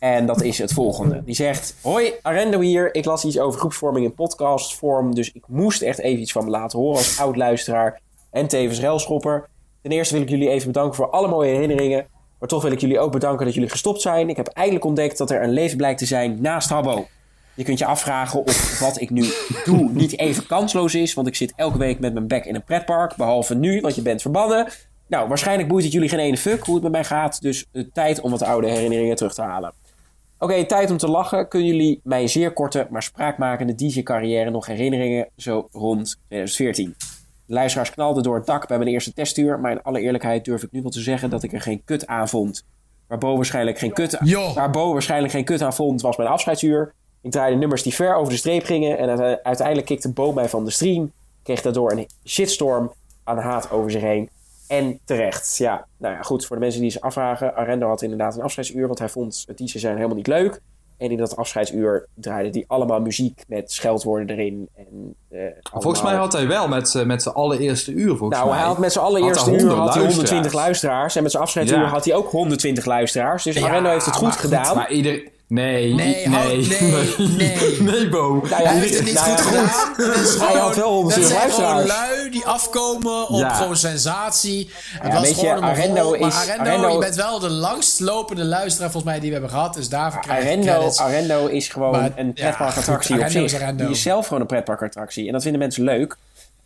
en 0.00 0.26
dat 0.26 0.42
is 0.42 0.58
het 0.58 0.72
volgende. 0.72 1.22
Die 1.24 1.34
zegt: 1.34 1.74
Hoi, 1.82 2.12
Arendo 2.22 2.60
hier. 2.60 2.94
Ik 2.94 3.04
las 3.04 3.24
iets 3.24 3.38
over 3.38 3.60
groepsvorming 3.60 4.04
in 4.06 4.14
podcastvorm. 4.14 5.14
Dus 5.14 5.32
ik 5.32 5.42
moest 5.46 5.82
echt 5.82 5.98
even 5.98 6.20
iets 6.20 6.32
van 6.32 6.44
me 6.44 6.50
laten 6.50 6.78
horen 6.78 6.96
als 6.96 7.18
oud 7.20 7.36
luisteraar 7.36 8.00
en 8.30 8.46
tevens 8.46 8.80
relschopper. 8.80 9.48
Ten 9.82 9.90
eerste 9.92 10.14
wil 10.14 10.22
ik 10.22 10.28
jullie 10.28 10.48
even 10.48 10.66
bedanken 10.66 10.94
voor 10.94 11.10
alle 11.10 11.28
mooie 11.28 11.52
herinneringen. 11.52 12.06
Maar 12.40 12.48
toch 12.48 12.62
wil 12.62 12.72
ik 12.72 12.80
jullie 12.80 12.98
ook 12.98 13.12
bedanken 13.12 13.44
dat 13.44 13.54
jullie 13.54 13.70
gestopt 13.70 14.00
zijn. 14.00 14.28
Ik 14.28 14.36
heb 14.36 14.46
eindelijk 14.46 14.84
ontdekt 14.84 15.18
dat 15.18 15.30
er 15.30 15.42
een 15.42 15.52
leven 15.52 15.76
blijkt 15.76 15.98
te 15.98 16.06
zijn 16.06 16.38
naast 16.40 16.68
Habbo. 16.68 17.06
Je 17.54 17.64
kunt 17.64 17.78
je 17.78 17.84
afvragen 17.84 18.44
of 18.44 18.78
wat 18.80 19.00
ik 19.00 19.10
nu 19.10 19.24
doe 19.64 19.90
niet 19.92 20.18
even 20.18 20.46
kansloos 20.46 20.94
is. 20.94 21.14
Want 21.14 21.26
ik 21.26 21.34
zit 21.34 21.52
elke 21.56 21.78
week 21.78 22.00
met 22.00 22.12
mijn 22.12 22.26
bek 22.26 22.44
in 22.44 22.54
een 22.54 22.64
pretpark. 22.64 23.16
Behalve 23.16 23.54
nu, 23.54 23.80
want 23.80 23.94
je 23.94 24.02
bent 24.02 24.22
verbannen. 24.22 24.68
Nou, 25.06 25.28
waarschijnlijk 25.28 25.68
boeit 25.68 25.84
het 25.84 25.92
jullie 25.92 26.08
geen 26.08 26.18
ene 26.18 26.36
fuck 26.36 26.64
hoe 26.64 26.74
het 26.74 26.82
met 26.82 26.92
mij 26.92 27.04
gaat. 27.04 27.42
Dus 27.42 27.66
eh, 27.72 27.84
tijd 27.92 28.20
om 28.20 28.30
wat 28.30 28.42
oude 28.42 28.68
herinneringen 28.68 29.16
terug 29.16 29.34
te 29.34 29.42
halen. 29.42 29.72
Oké, 30.38 30.64
tijd 30.64 30.90
om 30.90 30.96
te 30.96 31.08
lachen. 31.08 31.48
Kunnen 31.48 31.68
jullie 31.68 32.00
mijn 32.04 32.28
zeer 32.28 32.52
korte, 32.52 32.86
maar 32.90 33.02
spraakmakende 33.02 33.74
DJ-carrière 33.74 34.50
nog 34.50 34.66
herinneringen 34.66 35.28
zo 35.36 35.68
rond 35.72 36.16
2014? 36.28 36.94
De 37.50 37.56
luisteraars 37.56 37.90
knalden 37.90 38.22
door 38.22 38.34
het 38.34 38.46
dak 38.46 38.68
bij 38.68 38.78
mijn 38.78 38.90
eerste 38.90 39.12
testuur. 39.12 39.60
Maar 39.60 39.70
in 39.70 39.82
alle 39.82 40.00
eerlijkheid 40.00 40.44
durf 40.44 40.62
ik 40.62 40.72
nu 40.72 40.82
wel 40.82 40.90
te 40.90 41.00
zeggen 41.00 41.30
dat 41.30 41.42
ik 41.42 41.52
er 41.52 41.60
geen 41.60 41.84
kut 41.84 42.06
aan 42.06 42.28
vond. 42.28 42.64
Waar 43.06 43.18
Bo 43.18 43.36
waarschijnlijk 43.36 43.78
geen 43.78 43.92
kut, 43.92 44.18
waarschijnlijk 44.92 45.32
geen 45.32 45.44
kut 45.44 45.62
aan 45.62 45.74
vond, 45.74 46.00
was 46.00 46.16
mijn 46.16 46.28
afscheidsuur. 46.28 46.94
Ik 47.22 47.30
draaide 47.30 47.56
nummers 47.58 47.82
die 47.82 47.94
ver 47.94 48.14
over 48.14 48.32
de 48.32 48.38
streep 48.38 48.64
gingen. 48.64 48.98
En 48.98 49.08
uite- 49.08 49.42
uiteindelijk 49.42 49.86
kikte 49.86 50.12
Bo 50.12 50.32
mij 50.32 50.48
van 50.48 50.64
de 50.64 50.70
stream. 50.70 51.12
Kreeg 51.42 51.62
daardoor 51.62 51.92
een 51.92 52.06
shitstorm 52.24 52.92
aan 53.24 53.38
haat 53.38 53.70
over 53.70 53.90
zich 53.90 54.02
heen. 54.02 54.28
En 54.68 54.98
terecht. 55.04 55.56
Ja, 55.56 55.86
nou 55.96 56.14
ja, 56.14 56.22
goed. 56.22 56.46
Voor 56.46 56.56
de 56.56 56.62
mensen 56.62 56.80
die 56.80 56.90
zich 56.90 57.00
afvragen. 57.00 57.54
Arendo 57.54 57.88
had 57.88 58.02
inderdaad 58.02 58.36
een 58.36 58.42
afscheidsuur. 58.42 58.86
Want 58.86 58.98
hij 58.98 59.08
vond 59.08 59.44
het 59.46 59.58
DJ 59.58 59.78
zijn 59.78 59.96
helemaal 59.96 60.16
niet 60.16 60.26
leuk. 60.26 60.60
En 61.00 61.10
in 61.10 61.16
dat 61.16 61.36
afscheidsuur 61.36 62.06
draaide 62.14 62.48
hij 62.50 62.64
allemaal 62.66 63.00
muziek 63.00 63.42
met 63.48 63.72
scheldwoorden 63.72 64.36
erin. 64.36 64.68
En, 64.76 65.14
eh, 65.30 65.40
Volgens 65.72 66.02
mij 66.02 66.14
had 66.14 66.32
hij 66.32 66.48
wel 66.48 66.68
met, 66.68 67.02
met 67.06 67.22
zijn 67.22 67.34
allereerste 67.34 67.92
uur, 67.92 68.16
volgens 68.16 68.38
nou, 68.38 68.50
mij. 68.50 68.58
hij 68.58 68.66
had 68.66 68.78
met 68.78 68.92
zijn 68.92 69.04
allereerste 69.04 69.50
uur 69.50 69.58
100 69.58 69.78
had 69.78 69.94
hij 69.94 70.02
120 70.02 70.32
luisteraars. 70.32 70.54
luisteraars. 70.54 71.16
En 71.16 71.22
met 71.22 71.30
zijn 71.30 71.42
afscheidsuur 71.42 71.78
Ja. 71.78 71.84
had 71.86 72.04
hij 72.04 72.14
ook 72.14 72.30
120 72.30 72.84
luisteraars. 72.84 73.42
Dus 73.44 73.56
Ja, 73.56 73.66
Arendo 73.66 73.90
heeft 73.90 74.04
het 74.04 74.14
goed 74.14 74.22
maar 74.22 74.32
goed, 74.32 74.40
gedaan. 74.40 74.76
Maar 74.76 74.90
iedereen... 74.90 75.28
Nee, 75.50 75.94
Nee, 75.94 76.28
nee, 76.28 76.56
nee, 76.68 77.28
nee. 77.28 77.80
nee, 77.80 78.08
Bo. 78.08 78.40
Nou 78.50 78.62
ja, 78.62 78.68
Hij 78.68 78.78
heeft 78.78 78.94
het 78.96 79.04
niet 79.04 79.14
nou 79.14 79.26
goed 79.30 79.40
gedaan. 79.40 79.64
Is 80.22 80.34
Hij 80.38 80.46
gewoon- 80.46 80.56
had 80.58 80.76
wel 80.76 80.92
120 80.92 81.30
Dat 81.32 81.40
zijn 81.40 81.50
gewoon 81.50 81.86
lui 81.86 82.30
die 82.30 82.44
afkomen 82.46 83.28
op 83.28 83.38
Ja. 83.40 83.48
gewoon 83.54 83.76
sensatie. 83.76 84.70
Het 85.00 85.12
was 85.12 85.28
je, 85.28 85.34
gewoon 85.34 85.56
een 85.56 85.62
Arendo. 85.62 86.10
Maar 86.18 86.32
Arendo, 86.32 86.64
Arendo- 86.64 86.92
je 86.92 86.98
bent 86.98 87.14
wel 87.14 87.38
de 87.38 87.50
langstlopende 87.50 88.44
luisteraar 88.44 88.90
volgens 88.90 89.12
mij 89.12 89.20
die 89.20 89.28
we 89.28 89.32
hebben 89.36 89.50
gehad. 89.54 89.74
Dus 89.74 89.88
daarvoor 89.88 90.20
krijg 90.20 90.42
je 90.42 90.48
Arendo. 90.50 90.90
Arendo 90.96 91.46
is 91.46 91.68
gewoon 91.68 91.90
Maar, 91.90 92.10
een 92.16 92.32
pretparkattractie 92.32 93.20
op 93.20 93.28
zich. 93.28 93.54
Arendo. 93.54 93.84
Die 93.84 93.92
is 93.94 94.02
zelf 94.02 94.26
gewoon 94.26 94.40
een 94.40 94.46
pretparkattractie. 94.46 95.26
En 95.26 95.32
dat 95.32 95.42
vinden 95.42 95.60
mensen 95.60 95.82
leuk. 95.84 96.16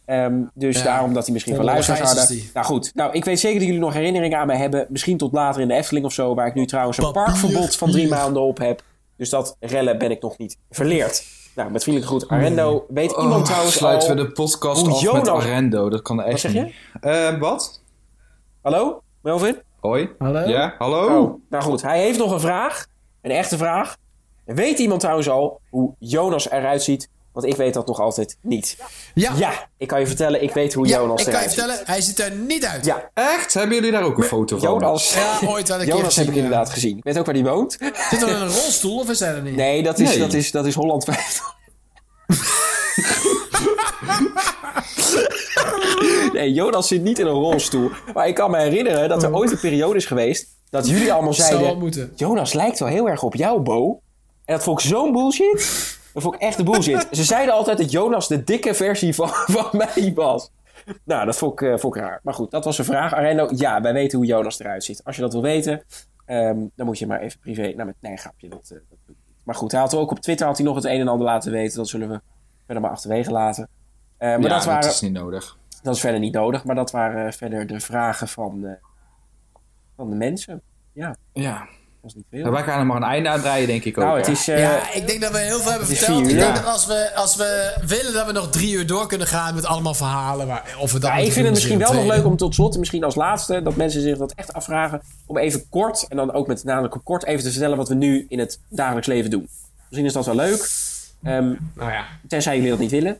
Ehm, 0.04 0.42
dus 0.54 0.76
Ja. 0.78 0.84
daarom 0.84 1.12
dat 1.14 1.24
hij 1.24 1.32
misschien 1.32 1.54
van 1.56 1.64
luisteraars 1.64 2.12
hadden. 2.16 2.38
Nou 2.54 2.66
goed, 2.66 2.94
nou, 2.94 3.12
ik 3.12 3.24
weet 3.24 3.40
zeker 3.40 3.58
dat 3.58 3.66
jullie 3.66 3.82
nog 3.82 3.92
herinneringen 3.94 4.38
aan 4.38 4.46
mij 4.46 4.56
hebben. 4.56 4.86
Misschien 4.88 5.16
tot 5.16 5.32
later 5.32 5.60
in 5.60 5.68
de 5.68 5.74
Efteling 5.74 6.06
of 6.06 6.12
zo. 6.12 6.34
Waar 6.34 6.46
ik 6.46 6.54
nu 6.54 6.66
trouwens 6.66 6.98
een 6.98 7.04
Papier, 7.04 7.22
parkverbod 7.24 7.76
van 7.76 7.90
drie 7.90 8.08
maanden 8.08 8.42
op 8.42 8.58
heb. 8.58 8.82
Dus 9.16 9.30
dat 9.30 9.56
rellen 9.60 9.98
ben 9.98 10.10
ik 10.10 10.22
nog 10.22 10.38
niet 10.38 10.56
verleerd. 10.70 11.24
Nou, 11.54 11.70
met 11.70 11.82
vriendelijke 11.82 12.16
groet 12.16 12.30
Arendo. 12.30 12.84
Weet 12.88 13.10
iemand 13.10 13.34
Oh, 13.40 13.44
trouwens 13.44 13.74
sluiten 13.76 14.08
al... 14.08 14.16
we 14.16 14.22
de 14.22 14.32
podcast 14.32 14.80
hoe 14.80 14.90
af 14.90 15.02
met 15.02 15.10
Jonas- 15.12 15.28
Arendo. 15.44 15.88
Dat 15.90 16.02
kan 16.02 16.20
echt 16.22 16.30
Wat 16.30 16.40
zeg 16.40 16.52
je? 16.52 16.60
niet. 16.62 16.74
Eh, 17.00 17.38
wat? 17.38 17.80
Hallo? 18.62 19.02
Melvin? 19.22 19.56
Hoi? 19.80 20.08
Hallo? 20.18 20.40
Ja, 20.48 20.74
hallo? 20.78 21.20
Oh, 21.22 21.40
nou 21.50 21.62
goed. 21.64 21.82
Hij 21.82 22.00
heeft 22.02 22.18
nog 22.18 22.32
een 22.32 22.40
vraag. 22.40 22.86
Een 23.22 23.30
echte 23.30 23.56
vraag. 23.56 23.96
Weet 24.44 24.78
iemand 24.78 25.00
trouwens 25.00 25.28
al 25.28 25.60
hoe 25.70 25.94
Jonas 25.98 26.50
eruit 26.50 26.82
ziet 26.82 27.08
Want 27.34 27.46
ik 27.46 27.56
weet 27.56 27.74
dat 27.74 27.86
nog 27.86 28.00
altijd 28.00 28.36
niet. 28.40 28.76
Ja, 29.14 29.32
Ja, 29.36 29.68
ik 29.78 29.88
kan 29.88 30.00
je 30.00 30.06
vertellen, 30.06 30.42
ik 30.42 30.52
weet 30.52 30.74
hoe 30.74 30.86
Ja, 30.86 30.98
Jonas 30.98 31.18
ik 31.20 31.24
kan 31.24 31.32
je 31.32 31.38
eruit 31.38 31.50
ziet. 31.52 31.60
vertellen, 31.60 31.86
hij 31.86 32.00
ziet 32.00 32.18
er 32.20 32.32
niet 32.32 32.64
uit. 32.64 32.84
Ja, 32.84 33.10
Echt? 33.14 33.54
Hebben 33.54 33.74
jullie 33.76 33.90
daar 33.92 34.02
ook 34.02 34.18
een 34.18 34.24
foto 34.24 34.58
van? 34.58 34.68
Jonas, 34.68 35.14
Ja, 35.14 35.38
ooit 35.48 35.68
ik 35.68 35.74
een 35.74 35.80
keer 35.84 35.94
Jonas 35.96 36.16
heb 36.16 36.28
ik 36.28 36.34
inderdaad 36.34 36.70
gezien. 36.70 36.96
Ik 36.96 37.04
weet 37.04 37.18
ook 37.18 37.24
waar 37.24 37.34
die 37.34 37.44
woont. 37.44 37.76
Zit 38.10 38.22
er 38.22 38.28
in 38.28 38.34
een 38.34 38.48
rolstoel 38.48 38.98
of 38.98 39.10
is 39.10 39.20
hij 39.20 39.34
er 39.34 39.42
niet? 39.42 39.56
Nee, 39.56 39.82
dat 39.82 39.98
is, 39.98 40.08
Nee. 40.08 40.18
Dat 40.18 40.32
is, 40.32 40.50
dat 40.50 40.66
is 40.66 40.74
Holland 40.74 41.04
50. 41.04 41.52
nee, 46.32 46.52
Jonas 46.52 46.88
zit 46.88 47.02
niet 47.02 47.18
in 47.18 47.26
een 47.26 47.32
rolstoel. 47.32 47.90
Maar 48.14 48.28
ik 48.28 48.34
kan 48.34 48.50
me 48.50 48.58
herinneren 48.58 49.08
dat 49.08 49.22
er 49.22 49.34
ooit 49.34 49.50
een 49.50 49.60
periode 49.60 49.96
is 49.96 50.06
geweest... 50.06 50.46
dat 50.70 50.88
jullie 50.88 51.12
allemaal 51.12 51.34
Zou 51.34 51.48
wel 51.50 51.58
zeiden... 51.58 51.78
moeten. 51.82 52.12
Jonas 52.16 52.52
lijkt 52.52 52.78
wel 52.78 52.88
heel 52.88 53.08
erg 53.08 53.22
op 53.22 53.34
jou, 53.34 53.60
Bo. 53.60 54.00
En 54.44 54.54
dat 54.54 54.62
vond 54.64 54.80
ik 54.80 54.86
zo'n 54.86 55.12
bullshit. 55.12 55.93
Dat 56.14 56.22
vond 56.22 56.34
ik 56.34 56.40
echt 56.40 56.56
de 56.56 56.62
bullshit. 56.62 57.06
Ze 57.10 57.24
zeiden 57.24 57.54
altijd 57.54 57.78
dat 57.78 57.90
Jonas 57.90 58.28
de 58.28 58.44
dikke 58.44 58.74
versie 58.74 59.14
van, 59.14 59.28
van 59.56 59.68
mij 59.72 60.12
was. 60.14 60.50
Nou, 61.04 61.26
dat 61.26 61.36
vond 61.36 61.60
ik, 61.60 61.68
eh, 61.68 61.78
vond 61.78 61.96
ik 61.96 62.02
raar. 62.02 62.20
Maar 62.22 62.34
goed, 62.34 62.50
dat 62.50 62.64
was 62.64 62.78
een 62.78 62.84
vraag. 62.84 63.12
Arendo, 63.14 63.48
ja, 63.54 63.80
wij 63.80 63.92
weten 63.92 64.18
hoe 64.18 64.26
Jonas 64.26 64.60
eruit 64.60 64.84
ziet. 64.84 65.04
Als 65.04 65.16
je 65.16 65.22
dat 65.22 65.32
wil 65.32 65.42
weten, 65.42 65.82
ehm, 66.24 66.58
dan 66.74 66.86
moet 66.86 66.98
je 66.98 67.06
maar 67.06 67.20
even 67.20 67.40
privé... 67.40 67.62
Nou, 67.62 67.84
met, 67.84 67.94
nee, 68.00 68.16
grapje. 68.16 68.48
Dat, 68.48 68.62
eh, 68.62 68.68
dat 68.70 68.98
doe 69.06 69.14
ik 69.14 69.22
niet. 69.26 69.44
Maar 69.44 69.54
goed, 69.54 69.72
hij 69.72 69.80
had 69.80 69.94
ook 69.94 70.10
op 70.10 70.20
Twitter 70.20 70.46
had 70.46 70.56
hij 70.56 70.66
nog 70.66 70.74
het 70.74 70.84
een 70.84 71.00
en 71.00 71.08
ander 71.08 71.26
laten 71.26 71.52
weten. 71.52 71.76
Dat 71.76 71.88
zullen 71.88 72.08
we 72.08 72.20
verder 72.64 72.82
maar 72.82 72.92
achterwege 72.92 73.30
laten. 73.30 73.68
Eh, 74.16 74.28
maar 74.28 74.40
ja, 74.40 74.48
dat, 74.48 74.64
waren, 74.64 74.82
dat 74.82 74.92
is 74.92 75.00
niet 75.00 75.12
nodig. 75.12 75.58
dat 75.82 75.94
is 75.94 76.00
verder 76.00 76.20
niet 76.20 76.34
nodig. 76.34 76.64
Maar 76.64 76.74
dat 76.74 76.90
waren 76.90 77.32
verder 77.32 77.66
de 77.66 77.80
vragen 77.80 78.28
van, 78.28 78.76
van 79.96 80.10
de 80.10 80.16
mensen. 80.16 80.62
Ja, 80.92 81.16
Ja. 81.32 81.68
Dat 82.04 82.12
is 82.12 82.14
niet 82.14 82.24
veel. 82.30 82.42
Maar 82.42 82.52
wij 82.52 82.62
gaan 82.62 82.78
er 82.80 82.86
maar 82.86 82.96
een 82.96 83.02
einde 83.02 83.28
aan 83.28 83.40
draaien, 83.40 83.66
denk 83.66 83.84
ik 83.84 83.98
ook. 83.98 84.04
nou, 84.04 84.18
het 84.18 84.28
is... 84.28 84.48
eh, 84.48 84.58
Ja, 84.58 84.92
ik 84.94 85.06
denk 85.06 85.20
dat 85.20 85.32
we 85.32 85.38
heel 85.38 85.58
veel 85.60 85.70
hebben 85.70 85.88
verteld. 85.88 86.18
vier 86.18 86.30
Ik 86.30 86.38
denk 86.38 86.56
ja. 86.56 86.62
dat 86.62 86.72
als 86.72 86.86
we, 86.86 87.10
als 87.14 87.36
we 87.36 87.76
willen 87.86 88.12
dat 88.12 88.26
we 88.26 88.32
nog 88.32 88.50
drie 88.50 88.72
uur 88.72 88.86
door 88.86 89.06
kunnen 89.06 89.26
gaan 89.26 89.54
met 89.54 89.64
allemaal 89.66 89.94
verhalen. 89.94 90.46
Maar 90.46 90.76
of 90.80 90.92
we 90.92 90.98
dat 90.98 91.10
Ja, 91.10 91.16
ik 91.16 91.32
vind 91.32 91.44
het 91.44 91.54
misschien 91.54 91.80
is 91.80 91.88
wel 91.90 92.02
nog 92.04 92.14
leuk 92.14 92.24
om 92.24 92.36
tot 92.36 92.54
slot, 92.54 92.78
misschien 92.78 93.04
als 93.04 93.14
laatste, 93.14 93.62
dat 93.62 93.76
mensen 93.76 94.00
zich 94.02 94.18
dat 94.18 94.32
echt 94.32 94.52
afvragen, 94.52 95.02
om 95.26 95.38
even 95.38 95.68
kort, 95.68 96.06
en 96.08 96.16
dan 96.16 96.32
ook 96.32 96.46
met 96.46 96.64
namelijk 96.64 96.94
kort, 97.04 97.24
even 97.24 97.44
te 97.44 97.50
vertellen 97.50 97.76
wat 97.76 97.88
we 97.88 97.94
nu 97.94 98.26
in 98.28 98.38
het 98.38 98.58
dagelijks 98.68 99.06
leven 99.06 99.30
doen. 99.30 99.48
Misschien 99.88 100.06
is 100.06 100.12
dat 100.12 100.26
wel 100.26 100.34
leuk, 100.34 100.70
Ehm, 101.22 101.38
tweede. 101.42 101.58
Nou 101.74 101.90
ja. 101.92 102.04
tenzij 102.28 102.54
jullie 102.56 102.70
dat 102.70 102.78
niet 102.78 102.90
willen. 102.90 103.18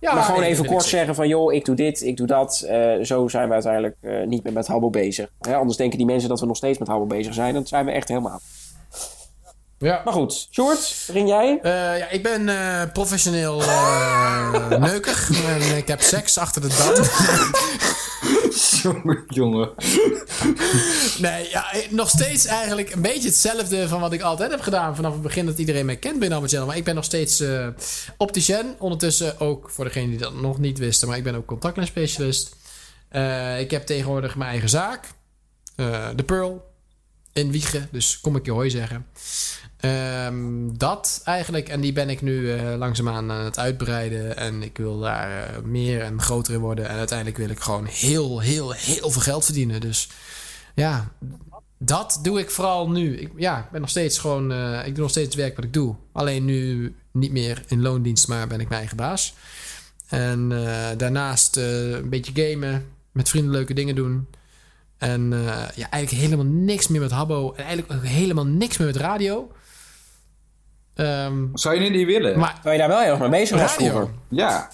Ja 0.00 0.14
maar 0.14 0.22
gewoon 0.22 0.42
even 0.42 0.66
kort 0.66 0.84
zeggen 0.84 1.14
van, 1.14 1.28
joh, 1.28 1.52
ik 1.52 1.64
doe 1.64 1.74
dit, 1.74 2.02
ik 2.02 2.16
doe 2.16 2.26
dat. 2.26 2.60
Eh, 2.60 2.92
zo 3.02 3.28
zijn 3.28 3.48
we 3.48 3.54
uiteindelijk 3.54 3.96
eh, 4.00 4.26
niet 4.26 4.44
meer 4.44 4.52
met 4.52 4.66
Habbo 4.66 4.90
bezig. 4.90 5.30
Hè, 5.40 5.54
anders 5.54 5.76
denken 5.76 5.98
die 5.98 6.06
mensen 6.06 6.28
dat 6.28 6.40
we 6.40 6.46
nog 6.46 6.56
steeds 6.56 6.78
met 6.78 6.88
Habbo 6.88 7.06
bezig 7.06 7.34
zijn. 7.34 7.54
Dan 7.54 7.66
zijn 7.66 7.84
we 7.84 7.90
echt 7.90 8.08
helemaal. 8.08 8.40
Ja. 9.78 10.00
Maar 10.04 10.12
goed, 10.12 10.48
Short, 10.50 11.04
begin 11.06 11.26
jij? 11.26 11.58
Eh, 11.62 11.98
ja, 11.98 12.08
ik 12.08 12.22
ben 12.22 12.48
eh, 12.48 12.82
professioneel 12.92 13.62
eh 13.62 14.68
neuker. 14.68 15.28
En 15.48 15.76
ik 15.76 15.88
heb 15.88 16.00
seks 16.00 16.38
achter 16.38 16.62
de 16.62 16.68
dam. 16.68 17.04
Jongen. 19.28 19.70
Nee, 21.18 21.48
ja, 21.50 21.64
nog 21.90 22.08
steeds 22.08 22.46
eigenlijk 22.46 22.94
een 22.94 23.02
beetje 23.02 23.28
hetzelfde 23.28 23.88
van 23.88 24.00
wat 24.00 24.12
ik 24.12 24.20
altijd 24.22 24.50
heb 24.50 24.60
gedaan. 24.60 24.96
Vanaf 24.96 25.12
het 25.12 25.22
begin 25.22 25.46
dat 25.46 25.58
iedereen 25.58 25.86
mij 25.86 25.96
kent 25.96 26.18
binnen 26.18 26.48
Channel. 26.48 26.66
Maar 26.66 26.76
ik 26.76 26.84
ben 26.84 26.94
nog 26.94 27.04
steeds 27.04 27.40
eh 27.40 27.68
opticien. 28.16 28.74
Ondertussen 28.78 29.40
ook, 29.40 29.70
voor 29.70 29.84
degenen 29.84 30.10
die 30.10 30.18
dat 30.18 30.40
nog 30.40 30.58
niet 30.58 30.78
wisten, 30.78 31.08
maar 31.08 31.16
ik 31.16 31.24
ben 31.24 31.34
ook 31.34 31.46
contactlensspecialist. 31.46 32.56
Eh, 33.08 33.60
ik 33.60 33.70
heb 33.70 33.86
tegenwoordig 33.86 34.36
mijn 34.36 34.50
eigen 34.50 34.68
zaak. 34.68 35.08
eh, 35.76 36.08
de 36.16 36.22
Pearl. 36.22 36.74
In 37.32 37.50
Wiegen, 37.50 37.88
dus 37.92 38.20
kom 38.20 38.36
ik 38.36 38.44
je 38.44 38.50
hooi 38.52 38.70
zeggen. 38.70 39.06
Ehm, 39.76 40.76
dat 40.76 41.20
eigenlijk. 41.24 41.68
En 41.68 41.80
die 41.80 41.92
ben 41.92 42.08
ik 42.10 42.22
nu 42.22 42.52
eh, 42.52 42.74
langzaamaan 42.76 43.30
aan 43.30 43.44
het 43.44 43.58
uitbreiden. 43.58 44.36
En 44.36 44.62
ik 44.62 44.76
wil 44.76 44.98
daar 44.98 45.30
eh, 45.30 45.62
meer 45.62 46.02
en 46.02 46.22
groter 46.22 46.54
in 46.54 46.60
worden. 46.60 46.88
En 46.88 46.96
uiteindelijk 46.96 47.38
wil 47.38 47.48
ik 47.48 47.60
gewoon 47.60 47.84
heel, 47.84 48.40
heel, 48.40 48.72
heel 48.72 49.10
veel 49.10 49.22
geld 49.22 49.44
verdienen. 49.44 49.80
Dus 49.80 50.08
ja, 50.74 51.12
dat 51.78 52.18
doe 52.22 52.38
ik 52.38 52.50
vooral 52.50 52.90
nu. 52.90 53.16
Ik, 53.16 53.30
ja, 53.36 53.58
ik 53.58 53.70
ben 53.70 53.80
nog 53.80 53.90
steeds 53.90 54.18
gewoon. 54.18 54.52
eh, 54.52 54.86
ik 54.86 54.94
doe 54.94 55.02
nog 55.02 55.10
steeds 55.10 55.26
het 55.26 55.36
werk 55.36 55.56
wat 55.56 55.64
ik 55.64 55.72
doe. 55.72 55.94
Alleen 56.12 56.44
nu 56.44 56.94
niet 57.12 57.32
meer 57.32 57.62
in 57.66 57.82
loondienst, 57.82 58.28
maar 58.28 58.46
ben 58.46 58.60
ik 58.60 58.68
mijn 58.68 58.80
eigen 58.80 58.96
baas. 58.96 59.34
En 60.08 60.48
daarnaast 60.96 61.56
een 61.56 62.08
beetje 62.08 62.48
gamen, 62.48 62.86
met 63.12 63.28
vrienden 63.28 63.52
leuke 63.52 63.74
dingen 63.74 63.94
doen. 63.94 64.26
En 64.98 65.30
ja, 65.74 65.90
eigenlijk 65.90 66.10
helemaal 66.22 66.52
niks 66.52 66.88
meer 66.88 67.00
met 67.00 67.10
Habbo. 67.10 67.52
En 67.52 67.64
eigenlijk 67.64 67.92
ook 67.92 68.08
helemaal 68.08 68.46
niks 68.46 68.76
meer 68.76 68.86
met 68.86 68.96
radio. 68.96 69.50
Ehm, 70.96 71.44
Zou 71.54 71.74
je 71.74 71.80
dit 71.80 71.92
niet 71.92 72.06
willen? 72.06 72.38
maar 72.38 72.60
Waar 72.62 72.72
je 72.72 72.78
daar 72.78 72.88
wel 72.88 73.00
heel 73.00 73.10
erg 73.10 73.20
mee 73.20 73.30
bezig 73.30 73.60
was 73.60 73.70
radio. 73.70 73.88
vroeger. 73.88 74.10
ja. 74.28 74.68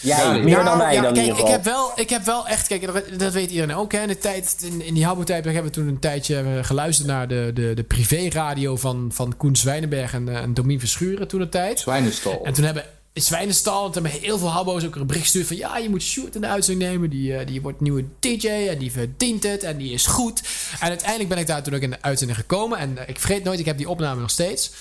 Ja, 0.00 0.32
meer 0.32 0.44
Nou, 0.44 0.64
dan 0.64 0.78
wij 0.78 0.94
ja, 0.94 1.02
dan 1.02 1.16
in 1.16 1.24
kijk, 1.24 1.38
ik 1.38 1.46
heb 1.46 1.64
wel, 1.64 1.92
ik 1.96 2.10
heb 2.10 2.24
wel 2.24 2.46
echt, 2.46 2.66
kijk, 2.66 2.86
dat, 2.86 3.18
dat 3.18 3.32
weet 3.32 3.50
iedereen 3.50 3.76
ook. 3.76 3.92
Hè, 3.92 4.00
in, 4.00 4.08
de 4.08 4.18
tijd, 4.18 4.56
in, 4.62 4.82
in 4.82 4.94
die 4.94 5.04
Habbo-tijd 5.04 5.44
hebben 5.44 5.64
we 5.64 5.70
toen 5.70 5.88
een 5.88 5.98
tijdje 5.98 6.36
eh, 6.36 6.64
geluisterd 6.64 7.08
naar 7.08 7.28
de, 7.28 7.50
de, 7.54 7.74
de 7.74 7.82
privé-radio 7.82 8.76
van, 8.76 9.10
van 9.12 9.36
Koen 9.36 9.56
Zwijnenberg 9.56 10.14
en, 10.14 10.28
eh, 10.28 10.36
en 10.36 10.54
Domien 10.54 10.78
Verschuren 10.78 11.28
toen 11.28 11.40
de 11.40 11.48
tijd. 11.48 11.80
Zwijnenstal. 11.80 12.44
En 12.44 12.52
toen 12.52 12.64
hebben 12.64 12.84
Zwijnenstal, 13.14 13.86
en 13.86 13.92
toen 13.92 14.02
hebben 14.04 14.20
heel 14.20 14.38
veel 14.38 14.50
Habbo's 14.50 14.84
ook 14.84 14.94
een 14.96 15.06
bericht 15.06 15.24
gestuurd 15.24 15.46
van... 15.46 15.56
ja, 15.56 15.78
je 15.78 15.88
moet 15.88 16.02
Sjoerd 16.02 16.34
in 16.34 16.40
de 16.40 16.46
uitzending 16.46 16.90
nemen, 16.90 17.10
die, 17.10 17.36
eh, 17.36 17.46
die 17.46 17.62
wordt 17.62 17.80
nieuwe 17.80 18.04
DJ 18.20 18.48
en 18.48 18.78
die 18.78 18.92
verdient 18.92 19.42
het 19.42 19.62
en 19.62 19.76
die 19.76 19.92
is 19.92 20.06
goed. 20.06 20.42
En 20.80 20.88
uiteindelijk 20.88 21.28
ben 21.28 21.38
ik 21.38 21.46
daar 21.46 21.62
toen 21.62 21.74
ook 21.74 21.80
in 21.80 21.90
de 21.90 22.02
uitzending 22.02 22.38
gekomen. 22.38 22.78
En 22.78 22.98
ik 23.06 23.20
vergeet 23.20 23.44
nooit, 23.44 23.58
ik 23.58 23.64
heb 23.66 23.76
die 23.76 23.88
opname 23.88 24.20
nog 24.20 24.30
steeds. 24.30 24.72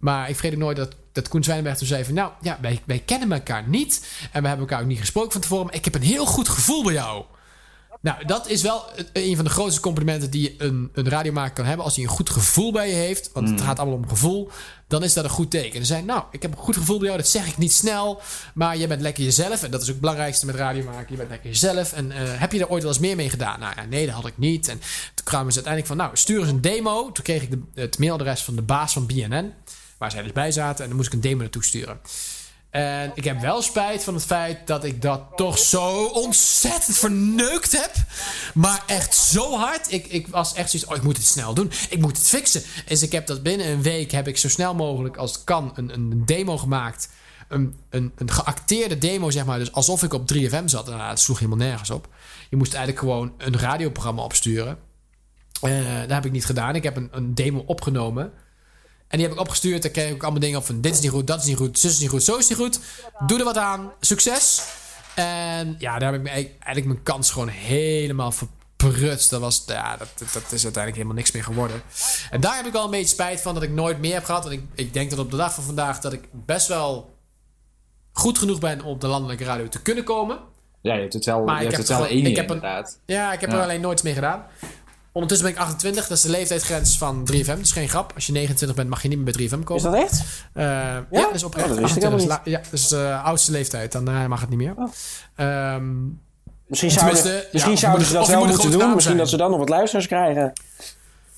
Maar 0.00 0.28
ik 0.28 0.34
vergeet 0.34 0.52
ook 0.52 0.58
nooit 0.58 0.76
dat, 0.76 0.94
dat 1.12 1.28
Koen 1.28 1.42
Zwijnenberg 1.44 1.78
toen 1.78 1.86
zei 1.86 2.04
van... 2.04 2.14
nou, 2.14 2.32
ja, 2.40 2.58
wij, 2.60 2.82
wij 2.84 2.98
kennen 2.98 3.32
elkaar 3.32 3.68
niet 3.68 4.06
en 4.32 4.42
we 4.42 4.48
hebben 4.48 4.66
elkaar 4.66 4.80
ook 4.80 4.88
niet 4.88 4.98
gesproken 4.98 5.32
van 5.32 5.40
tevoren... 5.40 5.66
maar 5.66 5.74
ik 5.74 5.84
heb 5.84 5.94
een 5.94 6.02
heel 6.02 6.26
goed 6.26 6.48
gevoel 6.48 6.84
bij 6.84 6.92
jou. 6.92 7.24
Nou, 8.02 8.24
dat 8.26 8.48
is 8.48 8.62
wel 8.62 8.84
een 9.12 9.36
van 9.36 9.44
de 9.44 9.50
grootste 9.50 9.80
complimenten 9.80 10.30
die 10.30 10.54
een, 10.58 10.90
een 10.92 11.08
radiomaker 11.08 11.52
kan 11.52 11.64
hebben. 11.64 11.84
Als 11.84 11.94
hij 11.94 12.04
een 12.04 12.10
goed 12.10 12.30
gevoel 12.30 12.72
bij 12.72 12.88
je 12.88 12.94
heeft, 12.94 13.30
want 13.32 13.48
het 13.48 13.60
gaat 13.60 13.78
allemaal 13.78 13.96
om 13.96 14.08
gevoel, 14.08 14.50
dan 14.86 15.02
is 15.02 15.12
dat 15.12 15.24
een 15.24 15.30
goed 15.30 15.50
teken. 15.50 15.80
En 15.80 15.86
zei, 15.86 16.02
nou, 16.02 16.22
ik 16.30 16.42
heb 16.42 16.50
een 16.50 16.58
goed 16.58 16.76
gevoel 16.76 16.98
bij 16.98 17.06
jou, 17.06 17.18
dat 17.18 17.28
zeg 17.28 17.46
ik 17.46 17.58
niet 17.58 17.72
snel, 17.72 18.20
maar 18.54 18.76
je 18.76 18.86
bent 18.86 19.00
lekker 19.00 19.24
jezelf. 19.24 19.62
En 19.62 19.70
dat 19.70 19.80
is 19.80 19.86
ook 19.86 19.92
het 19.92 20.00
belangrijkste 20.00 20.46
met 20.46 20.54
radiomaken, 20.54 21.06
je 21.08 21.16
bent 21.16 21.28
lekker 21.30 21.50
jezelf. 21.50 21.92
En 21.92 22.12
eh, 22.12 22.18
heb 22.24 22.52
je 22.52 22.60
er 22.60 22.68
ooit 22.68 22.82
wel 22.82 22.92
eens 22.92 23.00
meer 23.00 23.16
mee 23.16 23.30
gedaan? 23.30 23.60
Nou 23.60 23.72
ja, 23.76 23.84
nee, 23.84 24.06
dat 24.06 24.14
had 24.14 24.26
ik 24.26 24.38
niet. 24.38 24.68
En 24.68 24.78
toen 25.14 25.24
kwamen 25.24 25.52
ze 25.52 25.64
uiteindelijk 25.64 25.86
van, 25.86 25.96
nou, 25.96 26.16
stuur 26.16 26.40
eens 26.40 26.50
een 26.50 26.60
demo. 26.60 27.12
Toen 27.12 27.24
kreeg 27.24 27.42
ik 27.42 27.50
de, 27.50 27.60
het 27.74 27.98
mailadres 27.98 28.42
van 28.42 28.54
de 28.54 28.62
baas 28.62 28.92
van 28.92 29.06
BNN, 29.06 29.52
waar 30.00 30.10
zij 30.10 30.22
dus 30.22 30.32
bij 30.32 30.52
zaten. 30.52 30.82
En 30.82 30.88
dan 30.88 30.96
moest 30.96 31.08
ik 31.08 31.14
een 31.14 31.20
demo 31.20 31.40
naartoe 31.40 31.64
sturen. 31.64 32.00
En 32.70 33.12
ik 33.14 33.24
heb 33.24 33.40
wel 33.40 33.62
spijt 33.62 34.04
van 34.04 34.14
het 34.14 34.24
feit 34.24 34.66
dat 34.66 34.84
ik 34.84 35.02
dat 35.02 35.22
toch 35.36 35.58
zo 35.58 36.04
ontzettend 36.04 36.96
verneukt 36.96 37.72
heb. 37.72 37.92
Maar 38.54 38.82
echt 38.86 39.14
zo 39.14 39.56
hard. 39.56 39.92
Ik, 39.92 40.06
ik 40.06 40.28
was 40.28 40.54
echt 40.54 40.70
zoiets, 40.70 40.90
oh, 40.90 40.96
ik 40.96 41.02
moet 41.02 41.16
het 41.16 41.26
snel 41.26 41.54
doen. 41.54 41.72
Ik 41.88 42.00
moet 42.00 42.16
het 42.16 42.28
fixen. 42.28 42.62
Dus 42.86 43.02
ik 43.02 43.12
heb 43.12 43.26
dat 43.26 43.42
binnen 43.42 43.66
een 43.66 43.82
week, 43.82 44.10
heb 44.10 44.28
ik 44.28 44.38
zo 44.38 44.48
snel 44.48 44.74
mogelijk 44.74 45.16
als 45.16 45.32
het 45.32 45.44
kan, 45.44 45.72
een, 45.74 45.94
een 45.94 46.22
demo 46.26 46.58
gemaakt. 46.58 47.08
Een, 47.48 47.74
een, 47.90 48.12
een 48.16 48.30
geacteerde 48.30 48.98
demo, 48.98 49.30
zeg 49.30 49.44
maar. 49.44 49.58
Dus 49.58 49.72
alsof 49.72 50.02
ik 50.02 50.12
op 50.12 50.32
3FM 50.34 50.64
zat. 50.64 50.86
Nou, 50.86 51.00
het 51.00 51.20
sloeg 51.20 51.38
helemaal 51.38 51.66
nergens 51.66 51.90
op. 51.90 52.08
Je 52.50 52.56
moest 52.56 52.74
eigenlijk 52.74 53.04
gewoon 53.04 53.32
een 53.38 53.58
radioprogramma 53.58 54.22
opsturen. 54.22 54.78
Eh, 55.60 56.00
dat 56.00 56.10
heb 56.10 56.24
ik 56.24 56.32
niet 56.32 56.46
gedaan. 56.46 56.74
Ik 56.74 56.82
heb 56.82 56.96
een, 56.96 57.08
een 57.10 57.34
demo 57.34 57.62
opgenomen. 57.66 58.32
En 59.10 59.18
die 59.18 59.26
heb 59.26 59.36
ik 59.36 59.40
opgestuurd. 59.40 59.82
Daar 59.82 59.90
kreeg 59.90 60.08
ik 60.08 60.14
ook 60.14 60.22
allemaal 60.22 60.40
dingen 60.40 60.58
op 60.58 60.64
van... 60.64 60.80
dit 60.80 60.94
is 60.94 61.00
niet 61.00 61.10
goed, 61.10 61.26
dat 61.26 61.40
is 61.40 61.46
niet 61.46 61.56
goed, 61.56 61.78
zus 61.78 61.92
is 61.92 61.98
niet 61.98 62.08
goed, 62.08 62.22
zo 62.22 62.36
is 62.36 62.48
niet 62.48 62.58
goed. 62.58 62.80
Doe 63.26 63.38
er 63.38 63.44
wat 63.44 63.56
aan. 63.56 63.92
Succes. 64.00 64.62
En 65.14 65.76
ja, 65.78 65.98
daar 65.98 66.12
heb 66.12 66.20
ik 66.20 66.26
me 66.26 66.30
eigenlijk 66.30 66.86
mijn 66.86 67.02
kans 67.02 67.30
gewoon 67.30 67.48
helemaal 67.48 68.32
verprutst. 68.32 69.30
Dat, 69.30 69.40
was, 69.40 69.62
ja, 69.66 69.96
dat, 69.96 70.08
dat, 70.18 70.42
is 70.42 70.50
uiteindelijk 70.50 70.94
helemaal 70.94 71.14
niks 71.14 71.30
meer 71.30 71.44
geworden. 71.44 71.82
En 72.30 72.40
daar 72.40 72.56
heb 72.56 72.66
ik 72.66 72.72
wel 72.72 72.84
een 72.84 72.90
beetje 72.90 73.06
spijt 73.06 73.40
van 73.40 73.54
dat 73.54 73.62
ik 73.62 73.70
nooit 73.70 73.98
meer 73.98 74.14
heb 74.14 74.24
gehad. 74.24 74.42
Want 74.42 74.54
ik, 74.54 74.62
ik 74.74 74.92
denk 74.92 75.10
dat 75.10 75.18
op 75.18 75.30
de 75.30 75.36
dag 75.36 75.54
van 75.54 75.64
vandaag... 75.64 76.00
dat 76.00 76.12
ik 76.12 76.28
best 76.32 76.68
wel 76.68 77.16
goed 78.12 78.38
genoeg 78.38 78.58
ben 78.58 78.82
om 78.82 78.90
op 78.90 79.00
de 79.00 79.06
landelijke 79.06 79.44
radio 79.44 79.68
te 79.68 79.82
kunnen 79.82 80.04
komen. 80.04 80.38
Ja, 80.82 80.94
je 80.94 81.00
hebt 81.00 81.12
het 81.12 81.24
wel, 81.24 81.44
Maar 81.44 81.56
je 81.56 81.68
hebt 81.68 81.76
heb 81.76 81.86
het 81.86 81.96
wel 81.96 82.06
inderdaad. 82.06 83.00
Ja, 83.06 83.32
ik 83.32 83.40
heb 83.40 83.50
Ja. 83.50 83.56
er 83.56 83.62
alleen 83.62 83.80
nooit 83.80 84.02
mee 84.02 84.14
gedaan. 84.14 84.46
Ondertussen 85.12 85.46
ben 85.46 85.56
ik 85.56 85.62
28, 85.62 86.06
dat 86.06 86.16
is 86.16 86.22
de 86.22 86.30
leeftijdsgrens 86.30 86.98
van 86.98 87.28
3FM. 87.32 87.46
Dat 87.46 87.58
is 87.58 87.72
geen 87.72 87.88
grap. 87.88 88.12
Als 88.14 88.26
je 88.26 88.32
29 88.32 88.76
bent, 88.76 88.88
mag 88.88 89.02
je 89.02 89.08
niet 89.08 89.18
meer 89.18 89.32
bij 89.32 89.48
3FM 89.48 89.64
komen. 89.64 89.76
Is 89.76 89.82
dat 89.82 89.94
echt? 89.94 90.22
Eh, 90.52 90.64
ja? 90.64 91.04
dat 91.10 91.34
is 91.34 91.44
oprecht. 91.44 91.68
Oh, 91.68 91.72
dat 91.74 91.80
wist 91.80 91.96
ik 91.96 92.02
28 92.04 92.14
is 92.14 92.22
helemaal 92.24 92.26
la- 92.26 92.40
Ja, 92.44 92.58
dat 92.70 92.72
is 92.80 92.88
de 92.88 93.14
oudste 93.24 93.50
leeftijd. 93.52 93.92
Dan 93.92 94.08
eh, 94.08 94.26
mag 94.26 94.40
het 94.40 94.48
niet 94.48 94.58
meer. 94.58 94.74
Oh. 94.76 94.92
Ehm, 95.36 95.92
Misschien 96.66 96.90
zouden, 96.90 97.44
misschien 97.52 97.72
ja, 97.72 97.78
zouden 97.78 98.06
ze 98.06 98.12
dat 98.12 98.26
wel 98.28 98.46
moeten 98.46 98.70
doen. 98.70 98.78
Misschien 98.80 99.00
zijn. 99.02 99.16
dat 99.16 99.28
ze 99.28 99.36
dan 99.36 99.50
nog 99.50 99.58
wat 99.58 99.68
luisteraars 99.68 100.06
krijgen. 100.06 100.52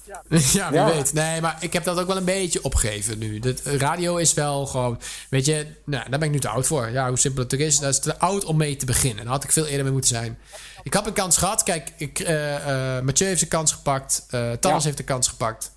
ja, 0.12 0.22
wie 0.70 0.78
Ja. 0.78 0.84
weet. 0.84 1.12
Nee, 1.12 1.40
maar 1.40 1.56
ik 1.60 1.72
heb 1.72 1.84
dat 1.84 1.98
ook 2.00 2.06
wel 2.06 2.16
een 2.16 2.24
beetje 2.24 2.62
opgegeven 2.64 3.18
nu. 3.18 3.38
De 3.38 3.54
radio 3.64 4.16
is 4.16 4.34
wel 4.34 4.66
gewoon... 4.66 4.98
Weet 5.30 5.46
je, 5.46 5.66
nou, 5.84 6.10
daar 6.10 6.18
ben 6.18 6.28
ik 6.28 6.34
nu 6.34 6.40
te 6.40 6.48
oud 6.48 6.66
voor. 6.66 6.90
Ja, 6.90 7.08
hoe 7.08 7.18
simpel 7.18 7.42
het 7.42 7.54
ook 7.54 7.60
is. 7.60 7.78
Dat 7.78 7.90
is 7.92 7.98
te 8.00 8.18
oud 8.18 8.44
om 8.44 8.56
mee 8.56 8.76
te 8.76 8.86
beginnen. 8.86 9.24
Daar 9.24 9.32
had 9.32 9.44
ik 9.44 9.52
veel 9.52 9.66
eerder 9.66 9.82
mee 9.82 9.92
moeten 9.92 10.10
zijn. 10.16 10.38
Ik 10.82 10.92
heb 10.92 11.06
een 11.06 11.12
kans 11.12 11.36
gehad. 11.36 11.62
Kijk, 11.62 11.92
ik, 11.96 12.18
eh, 12.18 12.96
eh, 12.96 13.04
Mathieu 13.04 13.28
heeft 13.28 13.42
een 13.42 13.48
kans 13.48 13.72
gepakt. 13.72 14.26
eh 14.30 14.52
Thomas 14.52 14.82
Ja. 14.82 14.86
heeft 14.86 14.98
een 14.98 15.04
kans 15.04 15.28
gepakt. 15.28 15.72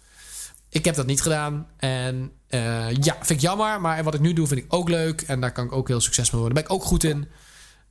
ik 0.69 0.85
heb 0.85 0.95
dat 0.95 1.06
niet 1.06 1.22
gedaan. 1.22 1.67
En 1.77 2.32
eh, 2.48 2.92
ja, 2.92 3.14
vind 3.16 3.30
ik 3.30 3.40
jammer. 3.40 3.82
Maar 3.82 4.03
wat 4.03 4.14
ik 4.14 4.19
nu 4.19 4.34
doe, 4.34 4.48
vind 4.48 4.59
ik 4.59 4.74
ook 4.74 4.90
leuk. 4.90 5.22
En 5.22 5.40
daar 5.42 5.51
kan 5.51 5.66
ik 5.66 5.72
ook 5.72 5.88
heel 5.88 6.01
succesvol 6.01 6.40
worden. 6.40 6.56
Daar 6.56 6.64
ben 6.66 6.75
ik 6.75 6.82
ook 6.82 6.88
goed 6.90 7.03
in. 7.03 7.27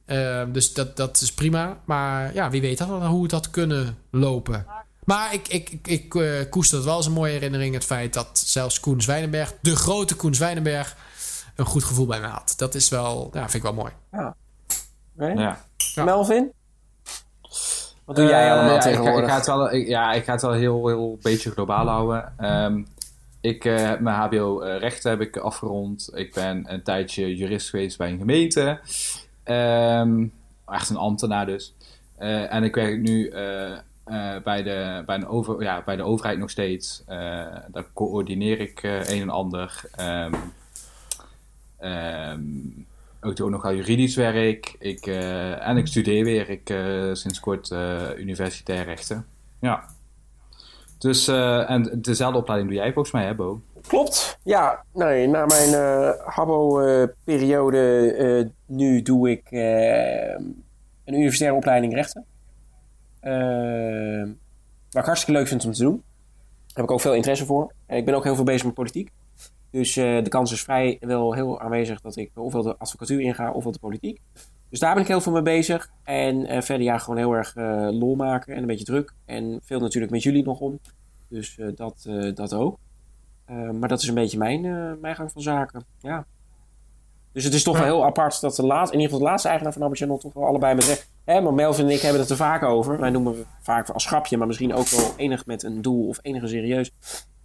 Ehm, 0.07 0.53
dus 0.53 0.73
dat, 0.73 0.97
dat 0.97 1.21
is 1.21 1.33
prima. 1.33 1.81
Maar 1.85 2.35
ja, 2.35 2.51
wie 2.51 2.61
weet 2.61 2.79
dan 2.79 3.07
hoe 3.07 3.23
het 3.23 3.33
had 3.33 3.51
kunnen 3.51 3.99
lopen. 4.11 4.67
Maar 5.05 5.35
ik, 5.35 5.49
ik, 5.49 5.71
ik, 5.71 5.87
ik 5.87 6.15
eh, 6.15 6.51
koester 6.51 6.77
het 6.77 6.87
wel 6.87 6.95
als 6.97 7.07
een 7.07 7.13
mooie 7.13 7.33
herinnering. 7.33 7.75
Het 7.75 7.85
feit 7.85 8.13
dat 8.13 8.39
zelfs 8.47 8.81
Koen 8.81 9.03
Zwijnenberg, 9.03 9.55
de 9.61 9.77
grote 9.77 10.15
Koen 10.15 10.35
Zwijnenberg, 10.35 10.97
een 11.55 11.67
goed 11.67 11.85
gevoel 11.85 12.07
bij 12.07 12.21
me 12.21 12.27
had. 12.27 12.55
Dat 12.57 12.75
is 12.75 12.89
wel, 12.89 13.31
ja, 13.33 13.41
vind 13.41 13.55
ik 13.55 13.63
wel 13.63 13.73
mooi. 13.75 13.93
Nee? 15.17 15.37
Ja. 15.37 15.65
Ja. 15.77 16.05
Melvin? 16.05 16.53
Wat 18.05 18.17
doe 18.17 18.25
jij 18.27 18.45
Eh, 18.47 18.53
allemaal 18.53 18.69
ja, 18.71 18.77
ik 18.77 18.83
ga- 18.83 18.89
tegenwoordig? 18.89 19.23
Ik, 19.25 19.31
ga 19.31 19.37
het 19.37 19.47
wel, 19.47 19.73
ik- 19.73 19.87
ja, 19.89 20.13
ik 20.13 20.25
ga 20.25 20.33
het 20.33 20.43
wel 20.43 20.53
heel, 20.53 20.87
heel 20.89 21.19
beetje 21.23 21.51
globaal 21.51 21.87
houden. 21.89 22.33
Ehm, 22.39 22.83
ik 23.41 23.65
eh, 23.65 23.77
heb 23.89 24.01
mijn 24.01 24.17
HBO 24.17 24.61
eh, 24.61 24.79
rechten 24.79 25.11
heb 25.11 25.21
ik 25.21 25.37
afgerond. 25.37 26.11
Ik 26.15 26.35
ben 26.35 26.65
een 26.73 26.83
tijdje 26.83 27.37
jurist 27.37 27.71
geweest 27.71 27.99
bij 27.99 28.11
een 28.11 28.19
gemeente. 28.19 28.79
Ehm, 29.45 30.25
echt 30.69 30.91
een 30.91 30.97
ambtenaar 30.97 31.47
dus. 31.47 31.75
Eh, 32.17 32.53
en 32.55 32.65
ik 32.65 32.75
werk 32.75 32.99
nu 33.01 33.29
eh, 33.29 33.73
eh, 34.05 34.43
bij, 34.45 34.63
de, 34.63 35.03
bij, 35.07 35.17
een 35.17 35.27
over, 35.27 35.63
ja, 35.63 35.83
bij 35.85 35.97
de 35.97 36.03
overheid 36.03 36.39
nog 36.39 36.51
steeds. 36.51 37.03
Eh, 37.07 37.17
daar 37.73 37.85
coördineer 37.93 38.61
ik 38.61 38.83
eh, 38.83 39.09
een 39.09 39.21
en 39.21 39.31
ander. 39.31 39.81
Ehm, 39.97 40.35
ook 43.25 43.37
doe 43.37 43.47
ik 43.47 43.53
nogal 43.53 43.75
juridisch 43.75 44.17
werk. 44.17 44.77
Ik, 44.79 45.07
eh, 45.07 45.69
en 45.69 45.77
ik 45.77 45.87
studeer 45.87 46.25
weer. 46.25 46.51
Ik 46.51 46.71
eh, 46.71 47.11
sinds 47.13 47.41
kort 47.41 47.71
eh, 47.71 48.03
universitair 48.17 48.85
rechten. 48.85 49.27
Ja. 49.61 49.85
Dus, 50.99 51.29
en 51.29 52.01
dezelfde 52.01 52.39
opleiding 52.39 52.71
doe 52.71 52.81
jij 52.81 52.93
volgens 52.93 53.15
mij, 53.15 53.25
hè, 53.25 53.35
Bo? 53.35 53.61
Klopt. 53.87 54.39
Ja, 54.43 54.85
nee, 54.93 55.27
na 55.27 55.47
mijn 55.47 55.75
Habbo-periode 56.25 58.13
eh, 58.13 58.47
nu 58.67 59.03
doe 59.03 59.31
ik 59.31 59.51
een 59.51 61.15
universitaire 61.15 61.57
opleiding 61.57 61.95
rechten. 61.95 62.25
Waar 64.91 65.03
ik 65.03 65.05
hartstikke 65.05 65.39
leuk 65.39 65.49
vind 65.49 65.65
om 65.65 65.73
te 65.73 65.83
doen. 65.83 66.03
Daar 66.67 66.75
heb 66.75 66.85
ik 66.85 66.91
ook 66.91 67.01
veel 67.01 67.15
interesse 67.15 67.47
voor. 67.47 67.73
En 67.87 67.97
ik 67.97 68.05
ben 68.05 68.15
ook 68.15 68.25
heel 68.25 68.35
veel 68.35 68.45
bezig 68.45 68.65
met 68.65 68.75
politiek. 68.75 69.11
Dus 69.75 69.97
eh, 69.97 70.23
de 70.23 70.29
kans 70.29 70.53
is 70.53 70.63
vrij 70.63 70.97
wel 71.01 71.33
heel 71.33 71.61
aanwezig 71.61 72.01
dat 72.01 72.17
ik 72.17 72.31
ofwel 72.35 72.63
de 72.63 72.77
advocatuur 72.79 73.21
inga 73.21 73.53
ofwel 73.53 73.73
de 73.73 73.79
politiek. 73.79 74.21
Dus 74.71 74.79
daar 74.79 74.95
ben 74.95 75.03
ik 75.03 75.09
heel 75.09 75.21
veel 75.21 75.33
mee 75.33 75.43
bezig. 75.43 75.91
En 76.03 76.47
eh, 76.47 76.63
verder 76.63 76.87
ja, 76.87 76.99
gewoon 76.99 77.17
heel 77.17 77.33
erg 77.33 77.57
eh, 77.57 77.89
lol 77.91 78.15
maken 78.15 78.55
en 78.55 78.61
een 78.61 78.67
beetje 78.67 78.85
druk. 78.85 79.15
En 79.25 79.61
veel 79.63 79.81
natuurlijk 79.81 80.13
met 80.13 80.23
jullie 80.23 80.45
nog 80.45 80.61
om. 80.61 80.79
Dus 81.29 81.59
dat, 81.75 82.09
dat 82.35 82.55
ook. 82.55 82.79
Maar 83.47 83.89
dat 83.89 84.03
is 84.03 84.09
een 84.09 84.15
beetje 84.15 84.39
mijn, 84.39 84.61
mijn 85.01 85.17
gang 85.17 85.33
van 85.33 85.43
zaken. 85.43 85.85
Ja. 85.99 86.27
Dus 87.33 87.45
het 87.45 87.55
is 87.55 87.63
toch 87.63 87.75
ja. 87.75 87.83
wel 87.85 87.95
heel 87.95 88.05
apart 88.05 88.41
dat 88.41 88.57
de 88.57 88.67
laatste, 88.67 88.95
in 88.95 89.01
ieder 89.01 89.13
geval 89.13 89.19
de 89.19 89.31
laatste 89.31 89.49
eigenaar 89.49 89.73
van 89.73 89.83
Habbo 89.83 89.97
Channel 89.97 90.19
toch 90.19 90.33
wel 90.33 90.47
allebei 90.47 90.75
met 90.75 90.85
recht. 90.85 91.11
Hè, 91.25 91.41
maar 91.41 91.55
Melvin 91.55 91.85
en 91.85 91.91
ik 91.91 92.01
hebben 92.01 92.21
het 92.21 92.31
er 92.31 92.37
vaak 92.37 92.63
over. 92.63 93.01
Wij 93.01 93.11
noemen 93.11 93.37
het 93.37 93.47
vaak 93.61 93.89
als 93.89 94.07
grapje, 94.07 94.37
maar 94.37 94.47
misschien 94.47 94.75
ook 94.75 94.89
wel 94.89 95.13
enig 95.17 95.47
met 95.47 95.63
een 95.63 95.83
doel 95.83 96.09
of 96.09 96.19
enige 96.23 96.47
serieus. 96.47 96.91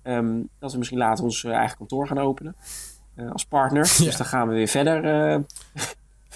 Um, 0.03 0.49
dat 0.59 0.71
we 0.71 0.77
misschien 0.77 0.99
later 0.99 1.23
ons 1.23 1.43
uh, 1.43 1.53
eigen 1.53 1.77
kantoor 1.77 2.07
gaan 2.07 2.19
openen. 2.19 2.55
Uh, 3.15 3.31
als 3.31 3.45
partner. 3.45 3.93
Ja. 3.97 4.03
Dus 4.03 4.17
dan 4.17 4.25
gaan 4.25 4.47
we 4.47 4.53
weer 4.53 4.67
verder. 4.67 5.03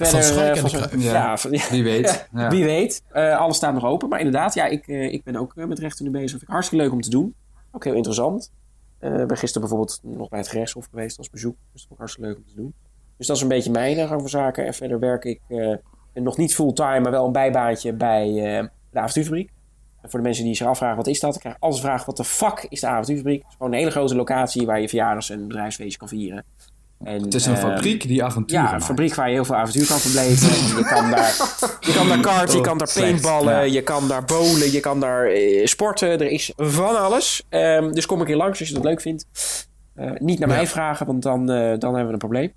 Uh, 0.01 0.07
verder 0.07 0.57
van 0.57 0.69
van 0.69 0.99
ja, 0.99 1.37
ja, 1.51 1.69
wie 1.69 1.83
weet. 1.83 2.27
Ja. 2.33 2.49
Wie 2.49 2.63
weet. 2.63 3.03
Uh, 3.13 3.37
alles 3.37 3.57
staat 3.57 3.73
nog 3.73 3.83
open. 3.83 4.09
Maar 4.09 4.19
inderdaad, 4.19 4.53
ja, 4.53 4.65
ik, 4.65 4.87
ik 4.87 5.23
ben 5.23 5.35
ook 5.35 5.55
met 5.55 5.79
rechten 5.79 6.05
nu 6.05 6.11
bezig. 6.11 6.29
Vind 6.29 6.41
ik 6.41 6.47
hartstikke 6.47 6.83
leuk 6.83 6.93
om 6.93 7.01
te 7.01 7.09
doen. 7.09 7.35
Ook 7.71 7.83
heel 7.83 7.93
interessant. 7.93 8.51
Uh, 8.99 9.19
ik 9.19 9.27
ben 9.27 9.37
gisteren 9.37 9.67
bijvoorbeeld 9.67 9.99
nog 10.03 10.29
bij 10.29 10.39
het 10.39 10.47
gerechtshof 10.47 10.87
geweest 10.89 11.17
als 11.17 11.29
bezoek. 11.29 11.55
Dus 11.71 11.81
dat 11.81 11.81
vond 11.81 11.91
ik 11.91 11.97
hartstikke 11.97 12.29
leuk 12.29 12.37
om 12.37 12.45
te 12.47 12.55
doen. 12.55 12.73
Dus 13.17 13.27
dat 13.27 13.35
is 13.35 13.41
een 13.41 13.47
beetje 13.47 13.71
mijn 13.71 14.07
gang 14.07 14.21
van 14.21 14.29
zaken. 14.29 14.65
En 14.65 14.73
verder 14.73 14.99
werk 14.99 15.23
ik 15.23 15.41
uh, 15.47 15.75
nog 16.13 16.37
niet 16.37 16.55
fulltime, 16.55 16.99
maar 16.99 17.11
wel 17.11 17.25
een 17.25 17.31
bijbaantje 17.31 17.93
bij 17.93 18.29
uh, 18.29 18.67
de 18.91 18.99
avontuurfabriek. 18.99 19.51
En 20.03 20.09
voor 20.09 20.19
de 20.19 20.25
mensen 20.25 20.43
die 20.43 20.55
zich 20.55 20.67
afvragen 20.67 20.97
wat 20.97 21.07
is 21.07 21.19
dat, 21.19 21.35
ik 21.35 21.39
krijg 21.39 21.55
altijd 21.59 21.83
vragen 21.83 22.05
wat 22.05 22.17
de 22.17 22.23
fuck 22.23 22.65
is 22.69 22.79
de 22.79 22.87
avontuurfabriek. 22.87 23.41
Het 23.41 23.49
is 23.49 23.55
gewoon 23.57 23.71
een 23.71 23.77
hele 23.77 23.91
grote 23.91 24.15
locatie 24.15 24.65
waar 24.65 24.81
je 24.81 24.89
verjaardags 24.89 25.29
en 25.29 25.47
bedrijfsfeestje 25.47 25.97
kan 25.97 26.07
vieren. 26.07 26.45
En, 27.03 27.21
het 27.23 27.33
is 27.33 27.45
een 27.45 27.57
fabriek 27.57 28.07
die 28.07 28.23
avonturen 28.23 28.63
Ja, 28.63 28.69
een 28.69 28.73
maakt. 28.75 28.85
fabriek 28.85 29.15
waar 29.15 29.27
je 29.27 29.33
heel 29.33 29.45
veel 29.45 29.55
avontuur 29.55 29.87
kan 29.87 29.99
verbleven. 29.99 30.77
je 30.77 30.83
kan 30.85 31.09
daar, 31.09 31.35
je 31.79 31.93
kan 31.93 32.07
daar 32.07 32.19
karten, 32.19 32.55
je 32.55 32.61
kan 32.61 32.77
daar 32.77 32.91
paintballen, 32.93 33.53
ja. 33.53 33.61
je 33.61 33.81
kan 33.81 34.07
daar 34.07 34.25
bowlen, 34.25 34.71
je 34.71 34.79
kan 34.79 34.99
daar 34.99 35.25
eh, 35.25 35.65
sporten. 35.65 36.09
Er 36.09 36.31
is 36.31 36.53
van 36.55 37.01
alles. 37.01 37.43
Ehm, 37.49 37.91
dus 37.91 38.05
kom 38.05 38.19
een 38.19 38.25
keer 38.25 38.35
langs 38.35 38.59
als 38.59 38.67
je 38.67 38.73
dat 38.73 38.83
leuk 38.83 39.01
vindt. 39.01 39.25
Eh, 39.95 40.11
niet 40.17 40.39
naar 40.39 40.47
mij 40.47 40.67
vragen, 40.67 41.05
want 41.05 41.23
dan, 41.23 41.51
eh, 41.51 41.57
dan 41.57 41.89
hebben 41.89 42.05
we 42.05 42.13
een 42.13 42.17
probleem. 42.17 42.53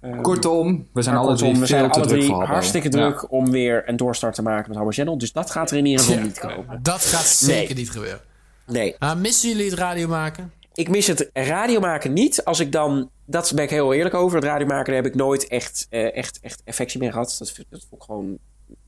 Ehm, 0.00 0.20
Kortom, 0.20 0.88
we 0.92 1.02
zijn 1.02 1.16
alle 1.16 1.36
drie 1.36 1.56
we 1.56 1.66
zijn 1.66 1.90
alle 1.90 2.06
druk 2.06 2.20
drie 2.20 2.32
hartstikke 2.32 2.90
Ja. 2.98 3.08
druk 3.10 3.32
om 3.32 3.50
weer 3.50 3.82
een 3.88 3.96
doorstart 3.96 4.34
te 4.34 4.42
maken 4.42 4.68
met 4.68 4.76
Habbo 4.76 4.90
Channel. 4.92 5.18
Dus 5.18 5.32
dat 5.32 5.50
gaat 5.50 5.70
er 5.70 5.76
in 5.76 5.86
ieder 5.86 6.04
geval 6.04 6.18
Ja. 6.18 6.24
niet 6.24 6.38
komen. 6.38 6.78
Dat 6.82 7.04
gaat 7.04 7.26
zeker 7.26 7.64
Nee. 7.74 7.74
niet 7.74 7.90
gebeuren. 7.90 8.20
Nee. 8.66 8.96
Maar 8.98 9.16
missen 9.18 9.48
jullie 9.48 9.70
het 9.70 9.78
radio 9.78 10.08
maken? 10.08 10.52
ik 10.74 10.88
mis 10.88 11.06
het 11.06 11.30
radio 11.32 11.80
maken 11.80 12.12
niet. 12.12 12.44
Als 12.44 12.60
ik 12.60 12.72
dan, 12.72 13.10
dat 13.24 13.52
ben 13.54 13.64
ik 13.64 13.70
heel 13.70 13.92
eerlijk 13.94 14.14
over. 14.14 14.36
Het 14.36 14.44
radio 14.46 14.66
maken 14.66 14.86
daar 14.92 15.02
heb 15.02 15.06
ik 15.12 15.14
nooit 15.14 15.46
echt, 15.48 15.86
eh, 15.90 16.16
echt, 16.16 16.38
echt 16.42 16.62
affectie 16.64 17.00
mee 17.00 17.10
gehad. 17.10 17.36
Dat, 17.38 17.50
vind- 17.50 17.66
dat 17.70 17.80
vond 17.88 18.02
ik 18.02 18.06
gewoon, 18.06 18.38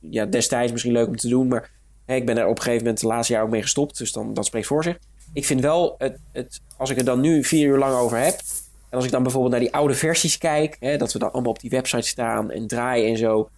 ja, 0.00 0.26
destijds 0.26 0.72
misschien 0.72 0.92
leuk 0.92 1.06
om 1.06 1.16
te 1.16 1.28
doen. 1.28 1.48
Maar 1.48 1.70
hè, 2.06 2.14
ik 2.14 2.26
ben 2.26 2.38
er 2.38 2.44
op 2.46 2.56
een 2.56 2.62
gegeven 2.62 2.84
moment 2.84 3.00
het 3.00 3.10
laatste 3.10 3.32
jaar 3.32 3.42
ook 3.42 3.50
mee 3.50 3.62
gestopt. 3.62 3.98
Dus 3.98 4.12
dan, 4.12 4.34
dat 4.34 4.46
spreekt 4.46 4.66
voor 4.66 4.82
zich. 4.82 4.98
Ik 5.32 5.46
vind 5.46 5.60
wel, 5.60 5.94
het, 5.98 6.18
het, 6.32 6.60
als 6.76 6.90
ik 6.90 6.98
er 6.98 7.04
dan 7.04 7.20
nu 7.20 7.44
vier 7.44 7.66
uur 7.68 7.78
lang 7.78 7.94
over 7.94 8.18
heb. 8.18 8.40
En 8.90 8.96
als 8.96 9.04
ik 9.04 9.10
dan 9.10 9.22
bijvoorbeeld 9.22 9.52
naar 9.52 9.62
die 9.62 9.74
oude 9.74 9.94
versies 9.94 10.38
kijk. 10.38 10.76
Hè, 10.80 10.96
dat 10.96 11.12
we 11.12 11.18
dan 11.18 11.32
allemaal 11.32 11.50
op 11.50 11.60
die 11.60 11.70
website 11.70 12.08
staan 12.08 12.50
en 12.50 12.66
draaien 12.66 13.08
en 13.08 13.16
zo. 13.16 13.48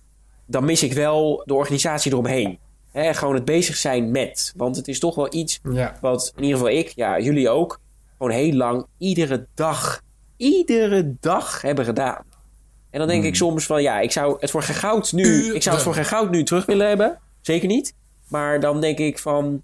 Dan 0.46 0.64
mis 0.64 0.82
ik 0.82 0.92
wel 0.92 1.42
de 1.44 1.54
organisatie 1.54 2.12
eromheen. 2.12 2.58
Hè, 2.92 3.14
gewoon 3.14 3.34
het 3.34 3.44
bezig 3.44 3.76
zijn 3.76 4.10
met. 4.10 4.52
Want 4.56 4.76
het 4.76 4.88
is 4.88 4.98
toch 4.98 5.14
wel 5.14 5.34
iets 5.34 5.60
Ja. 5.72 5.96
wat 6.00 6.32
in 6.36 6.42
ieder 6.42 6.58
geval 6.58 6.72
ik, 6.74 6.88
ja, 6.88 7.20
jullie 7.20 7.48
ook, 7.48 7.80
gewoon 8.18 8.32
heel 8.32 8.52
lang, 8.52 8.86
iedere 8.98 9.46
dag, 9.54 10.02
iedere 10.36 11.14
dag 11.20 11.62
hebben 11.62 11.84
gedaan. 11.84 12.24
En 12.90 12.98
dan 12.98 13.08
denk 13.08 13.24
ik 13.24 13.34
soms 13.34 13.66
van, 13.66 13.82
ja, 13.82 14.00
ik 14.00 14.12
zou 14.12 14.36
het 14.40 14.50
voor 14.50 14.62
geen 14.62 14.74
goud 14.74 15.12
nu, 15.12 15.54
ik 15.54 15.62
zou 15.62 15.74
het 15.74 15.84
voor 15.84 15.94
geen 15.94 16.04
goud 16.04 16.30
nu 16.30 16.42
terug 16.42 16.66
willen 16.66 16.88
hebben. 16.88 17.18
Zeker 17.40 17.68
niet. 17.68 17.94
Maar 18.28 18.60
dan 18.60 18.80
denk 18.80 18.98
ik 18.98 19.18
van, 19.18 19.62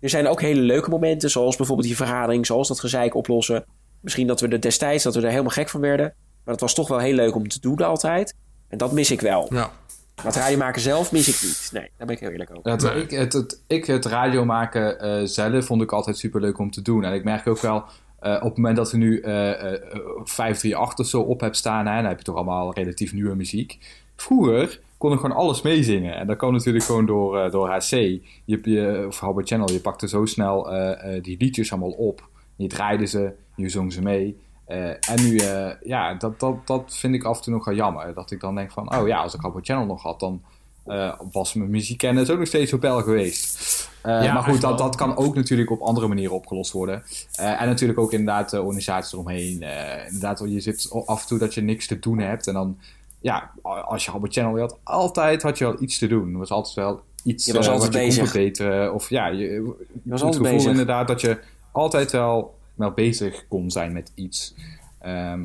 er 0.00 0.08
zijn 0.08 0.26
ook 0.26 0.40
hele 0.40 0.60
leuke 0.60 0.90
momenten, 0.90 1.30
zoals 1.30 1.56
bijvoorbeeld 1.56 1.86
die 1.86 1.96
vergadering, 1.96 2.46
zoals 2.46 2.68
dat 2.68 2.80
gezeik 2.80 3.14
oplossen. 3.14 3.64
Misschien 4.00 4.26
dat 4.26 4.40
we 4.40 4.48
er 4.48 4.60
destijds, 4.60 5.04
dat 5.04 5.14
we 5.14 5.20
er 5.20 5.28
helemaal 5.30 5.50
gek 5.50 5.68
van 5.68 5.80
werden. 5.80 6.14
Maar 6.44 6.54
het 6.54 6.60
was 6.60 6.74
toch 6.74 6.88
wel 6.88 6.98
heel 6.98 7.14
leuk 7.14 7.34
om 7.34 7.48
te 7.48 7.60
doen 7.60 7.76
altijd. 7.76 8.34
En 8.68 8.78
dat 8.78 8.92
mis 8.92 9.10
ik 9.10 9.20
wel. 9.20 9.46
Ja. 9.50 9.70
Maar 10.16 10.26
het 10.26 10.36
radio 10.36 10.58
maken 10.58 10.80
zelf 10.80 11.12
mis 11.12 11.28
ik 11.28 11.42
niet. 11.42 11.70
Nee, 11.72 11.90
daar 11.96 12.06
ben 12.06 12.16
ik 12.16 12.22
heel 12.22 12.30
eerlijk 12.30 12.50
over. 12.56 12.70
Het, 12.70 12.82
Nee. 12.82 13.02
ik, 13.02 13.10
het, 13.10 13.32
het, 13.32 13.62
ik 13.66 13.84
het 13.86 14.04
radio 14.04 14.44
maken 14.44 15.00
eh, 15.00 15.20
zelf 15.24 15.64
vond 15.64 15.82
ik 15.82 15.92
altijd 15.92 16.18
super 16.18 16.40
leuk 16.40 16.58
om 16.58 16.70
te 16.70 16.82
doen. 16.82 17.04
En 17.04 17.12
ik 17.12 17.24
merk 17.24 17.46
ook 17.46 17.60
wel, 17.60 17.84
eh, 18.20 18.34
op 18.34 18.42
het 18.42 18.56
moment 18.56 18.76
dat 18.76 18.90
we 18.90 18.96
nu 18.96 19.20
eh 19.20 19.50
eh, 19.50 19.72
eh, 19.72 20.00
538 20.24 20.98
of 20.98 21.06
zo 21.06 21.20
op 21.20 21.40
hebt 21.40 21.56
staan, 21.56 21.86
hè, 21.86 21.94
dan 21.94 22.04
heb 22.04 22.18
je 22.18 22.24
toch 22.24 22.36
allemaal 22.36 22.74
relatief 22.74 23.12
nieuwe 23.12 23.34
muziek. 23.34 23.78
Vroeger 24.16 24.80
kon 24.98 25.12
ik 25.12 25.20
gewoon 25.20 25.36
alles 25.36 25.62
meezingen. 25.62 26.14
En 26.14 26.26
dat 26.26 26.36
kan 26.36 26.52
natuurlijk 26.52 26.84
gewoon 26.84 27.06
door, 27.06 27.50
door 27.50 27.68
HC. 27.68 27.90
Je, 27.90 28.20
je, 28.44 29.04
of 29.06 29.18
Habbo 29.20 29.40
Channel, 29.44 29.72
je 29.72 29.80
pakte 29.80 30.08
zo 30.08 30.24
snel 30.26 30.72
eh, 30.72 31.16
eh, 31.16 31.22
die 31.22 31.36
liedjes 31.38 31.70
allemaal 31.72 31.90
op. 31.90 32.28
Je 32.58 32.66
draaide 32.68 33.06
ze, 33.06 33.32
je 33.54 33.68
zong 33.68 33.92
ze 33.92 34.02
mee. 34.02 34.38
Eh, 34.64 34.88
en 34.88 35.22
nu, 35.22 35.36
eh, 35.36 35.70
ja, 35.82 36.14
dat, 36.14 36.40
dat, 36.40 36.66
dat 36.66 36.96
vind 36.96 37.14
ik 37.14 37.24
af 37.24 37.36
en 37.36 37.42
toe 37.42 37.52
nog 37.52 37.64
wel 37.64 37.74
jammer. 37.74 38.14
Dat 38.14 38.30
ik 38.30 38.40
dan 38.40 38.54
denk 38.54 38.70
van, 38.70 38.96
oh 38.98 39.06
ja, 39.06 39.18
als 39.22 39.34
ik 39.34 39.40
Habbo 39.40 39.58
Channel 39.62 39.86
nog 39.86 40.02
had, 40.02 40.20
dan 40.20 40.42
eh, 40.84 41.12
was 41.32 41.54
mijn 41.54 41.70
muziekkennis 41.70 42.30
ook 42.30 42.38
nog 42.38 42.46
steeds 42.46 42.72
op 42.72 42.80
peil 42.80 43.02
geweest. 43.02 43.88
Eh, 44.02 44.22
Ja, 44.22 44.32
maar 44.32 44.42
goed, 44.42 44.60
dat, 44.60 44.78
dat 44.78 44.96
kan 44.96 45.16
ook 45.16 45.34
natuurlijk 45.34 45.70
op 45.70 45.80
andere 45.80 46.08
manieren 46.08 46.34
opgelost 46.34 46.72
worden. 46.72 47.02
Eh, 47.34 47.60
en 47.60 47.66
natuurlijk 47.68 47.98
ook 47.98 48.12
inderdaad 48.12 48.50
de 48.50 48.62
organisaties 48.62 49.12
eromheen. 49.12 49.62
Eh, 49.62 50.04
inderdaad, 50.06 50.42
je 50.46 50.60
zit 50.60 50.90
af 51.06 51.22
en 51.22 51.28
toe 51.28 51.38
dat 51.38 51.54
je 51.54 51.60
niks 51.60 51.86
te 51.86 51.98
doen 51.98 52.18
hebt. 52.18 52.46
En 52.46 52.54
dan, 52.54 52.78
ja, 53.20 53.50
als 53.62 54.04
je 54.04 54.10
Habbo 54.10 54.26
Channel 54.30 54.58
had, 54.58 54.78
altijd 54.82 55.42
had 55.42 55.58
je 55.58 55.64
wel 55.64 55.82
iets 55.82 55.98
te 55.98 56.06
doen. 56.06 56.32
Er 56.32 56.38
was 56.38 56.50
altijd 56.50 56.74
wel 56.74 57.00
iets 57.24 57.46
Je 57.46 57.52
was 57.52 57.68
altijd 57.68 57.92
wat 57.92 58.00
je 58.00 58.06
bezig. 58.06 58.22
kon 58.22 58.30
verbeteren. 58.30 58.94
Of 58.94 59.10
ja, 59.10 59.26
je, 59.26 59.36
je 59.38 59.62
was 59.62 60.20
het 60.20 60.22
altijd 60.22 60.34
gevoel 60.34 60.52
bezig. 60.52 60.70
inderdaad 60.70 61.08
dat 61.08 61.20
je 61.20 61.38
altijd 61.78 62.12
wel, 62.12 62.58
wel 62.74 62.90
bezig 62.90 63.44
kon 63.48 63.70
zijn 63.70 63.92
met 63.92 64.12
iets. 64.14 64.54
Ehm, 65.00 65.40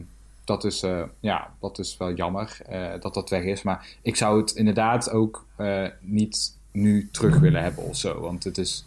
dat, 0.45 0.63
is, 0.63 0.83
eh, 0.83 1.01
ja, 1.19 1.53
dat 1.59 1.79
is 1.79 1.97
wel 1.97 2.13
jammer 2.13 2.57
eh, 2.65 2.87
dat 2.99 3.13
dat 3.13 3.29
weg 3.29 3.43
is. 3.43 3.61
Maar 3.63 3.87
ik 4.01 4.15
zou 4.15 4.39
het 4.41 4.51
inderdaad 4.51 5.09
ook 5.11 5.45
eh, 5.55 5.85
niet 5.99 6.57
nu 6.71 7.09
terug 7.11 7.39
willen 7.39 7.63
hebben 7.63 7.83
of 7.83 7.95
zo. 7.95 8.19
Want 8.19 8.43
het 8.43 8.57
is... 8.57 8.85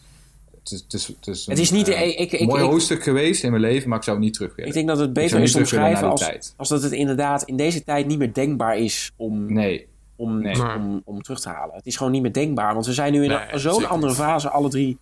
Het 0.68 0.72
is, 0.74 0.80
het 0.80 0.92
is, 0.94 1.06
het 1.06 1.26
is, 1.26 1.46
Het 1.46 1.58
is 1.58 1.70
niet- 1.70 1.88
ik- 1.88 2.18
ik- 2.18 2.32
ik- 2.32 2.46
mooi 2.46 2.62
ik- 2.62 2.68
hoofdstuk 2.70 3.02
geweest 3.02 3.42
in 3.44 3.50
mijn 3.50 3.62
leven, 3.62 3.88
maar 3.88 3.98
ik 3.98 4.04
zou 4.04 4.16
het 4.16 4.24
niet 4.24 4.34
terug 4.34 4.50
willen. 4.54 4.68
Ik 4.68 4.74
denk 4.74 4.88
dat 4.88 4.98
het 4.98 5.12
beter 5.12 5.40
is 5.40 5.54
omschrijven 5.56 6.00
naar 6.02 6.10
als, 6.10 6.20
tijd. 6.20 6.54
als 6.56 6.68
dat 6.68 6.82
het 6.82 6.92
inderdaad 6.92 7.42
in 7.42 7.56
deze 7.56 7.84
tijd 7.84 8.06
niet 8.06 8.18
meer 8.18 8.32
denkbaar 8.32 8.78
is 8.78 9.12
om, 9.16 9.52
Nee, 9.52 9.86
om, 10.16 10.40
Nee. 10.42 10.62
om, 10.76 11.02
om 11.04 11.22
terug 11.22 11.40
te 11.40 11.48
halen. 11.48 11.74
Het 11.76 11.86
is 11.86 11.96
gewoon 11.96 12.12
niet 12.12 12.22
meer 12.22 12.32
denkbaar, 12.32 12.74
want 12.74 12.86
we 12.86 12.92
zijn 12.92 13.12
nu 13.12 13.22
in 13.22 13.28
Nee, 13.28 13.38
een- 13.52 13.58
zo'n 13.60 13.88
andere 13.88 14.14
fase, 14.14 14.48
alle 14.50 14.68
drie. 14.68 14.98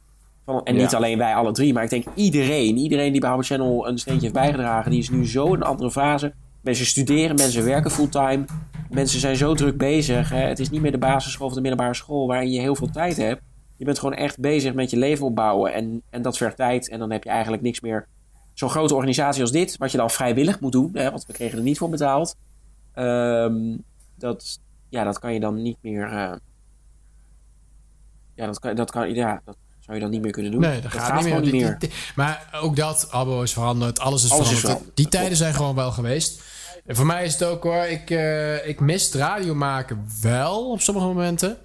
En 0.46 0.74
Ja. 0.74 0.80
niet 0.80 0.94
alleen 0.94 1.18
wij 1.18 1.34
alle 1.34 1.52
drie, 1.52 1.72
maar 1.72 1.82
ik 1.84 1.90
denk 1.90 2.04
iedereen. 2.14 2.76
Iedereen 2.76 3.12
die 3.12 3.20
bij 3.20 3.28
Habbo 3.28 3.44
Channel 3.44 3.88
een 3.88 3.98
steentje 3.98 4.22
heeft 4.22 4.34
bijgedragen. 4.34 4.90
Die 4.90 5.00
is 5.00 5.10
nu 5.10 5.26
zo 5.26 5.46
in 5.46 5.52
een 5.54 5.62
andere 5.62 5.90
fase. 5.90 6.32
Mensen 6.60 6.86
studeren, 6.86 7.36
mensen 7.36 7.64
werken 7.64 7.90
fulltime. 7.90 8.44
Mensen 8.90 9.20
zijn 9.20 9.36
zo 9.36 9.54
druk 9.54 9.76
bezig. 9.76 10.28
Hè. 10.30 10.36
Het 10.40 10.58
is 10.58 10.70
niet 10.70 10.80
meer 10.82 10.90
de 10.92 10.98
basisschool 10.98 11.46
of 11.46 11.54
de 11.54 11.60
middelbare 11.60 11.94
school 11.94 12.26
waarin 12.26 12.50
je 12.52 12.60
heel 12.60 12.74
veel 12.76 12.90
tijd 12.90 13.16
hebt. 13.16 13.42
Je 13.76 13.84
bent 13.84 13.98
gewoon 13.98 14.14
echt 14.14 14.38
bezig 14.40 14.74
met 14.74 14.90
je 14.90 14.96
leven 14.96 15.26
opbouwen. 15.26 15.72
En, 15.72 16.02
en 16.10 16.22
dat 16.22 16.36
vergt 16.36 16.56
tijd. 16.56 16.88
En 16.88 16.98
dan 16.98 17.10
heb 17.10 17.24
je 17.24 17.30
eigenlijk 17.30 17.62
niks 17.62 17.80
meer. 17.80 18.06
Zo'n 18.52 18.70
grote 18.70 18.94
organisatie 18.94 19.42
als 19.42 19.52
dit, 19.52 19.76
wat 19.76 19.90
je 19.90 19.96
dan 19.98 20.10
vrijwillig 20.10 20.60
moet 20.60 20.72
doen. 20.72 20.90
Hè, 20.92 21.10
want 21.10 21.26
we 21.26 21.32
kregen 21.32 21.58
er 21.58 21.64
niet 21.64 21.78
voor 21.78 21.88
betaald. 21.88 22.36
Ehm, 22.92 23.76
dat, 24.14 24.60
ja, 24.88 25.04
dat 25.04 25.18
kan 25.18 25.32
je 25.32 25.40
dan 25.40 25.62
niet 25.62 25.78
meer. 25.80 26.04
eh, 26.06 26.34
ja, 28.34 28.46
dat 28.46 28.58
kan, 28.58 28.74
dat 28.74 28.90
kan, 28.90 29.14
ja, 29.14 29.40
dat 29.44 29.56
zou 29.84 29.96
je 29.96 30.02
dan 30.02 30.10
niet 30.10 30.22
meer 30.22 30.30
kunnen 30.32 30.52
doen. 30.52 30.60
Nee, 30.60 30.80
dat, 30.80 30.90
gaat, 30.92 31.02
niet 31.02 31.12
meer. 31.14 31.22
gewoon 31.22 31.42
niet 31.42 31.52
Die- 31.52 31.60
meer. 31.62 31.76
die- 31.78 31.88
die- 31.88 31.98
maar 32.14 32.48
ook 32.62 32.76
dat, 32.76 33.08
Abo 33.10 33.42
is 33.42 33.52
veranderd, 33.52 33.98
alles 34.00 34.24
is 34.24 34.30
Alles 34.30 34.50
is 34.50 34.58
veranderd. 34.58 34.90
Die 34.96 35.04
dat 35.04 35.12
tijden 35.20 35.36
zijn 35.36 35.54
gewoon 35.54 35.74
wel 35.74 35.92
geweest. 35.92 36.40
En 36.86 36.96
voor 36.96 37.06
mij 37.06 37.24
is 37.24 37.32
het 37.32 37.42
ook 37.44 37.62
hoor, 37.62 37.84
ik, 37.84 38.10
eh 38.10 38.68
ik 38.68 38.80
mis 38.80 39.12
radio 39.12 39.54
maken 39.54 40.06
wel 40.22 40.70
op 40.70 40.80
sommige 40.80 41.06
momenten. 41.06 41.56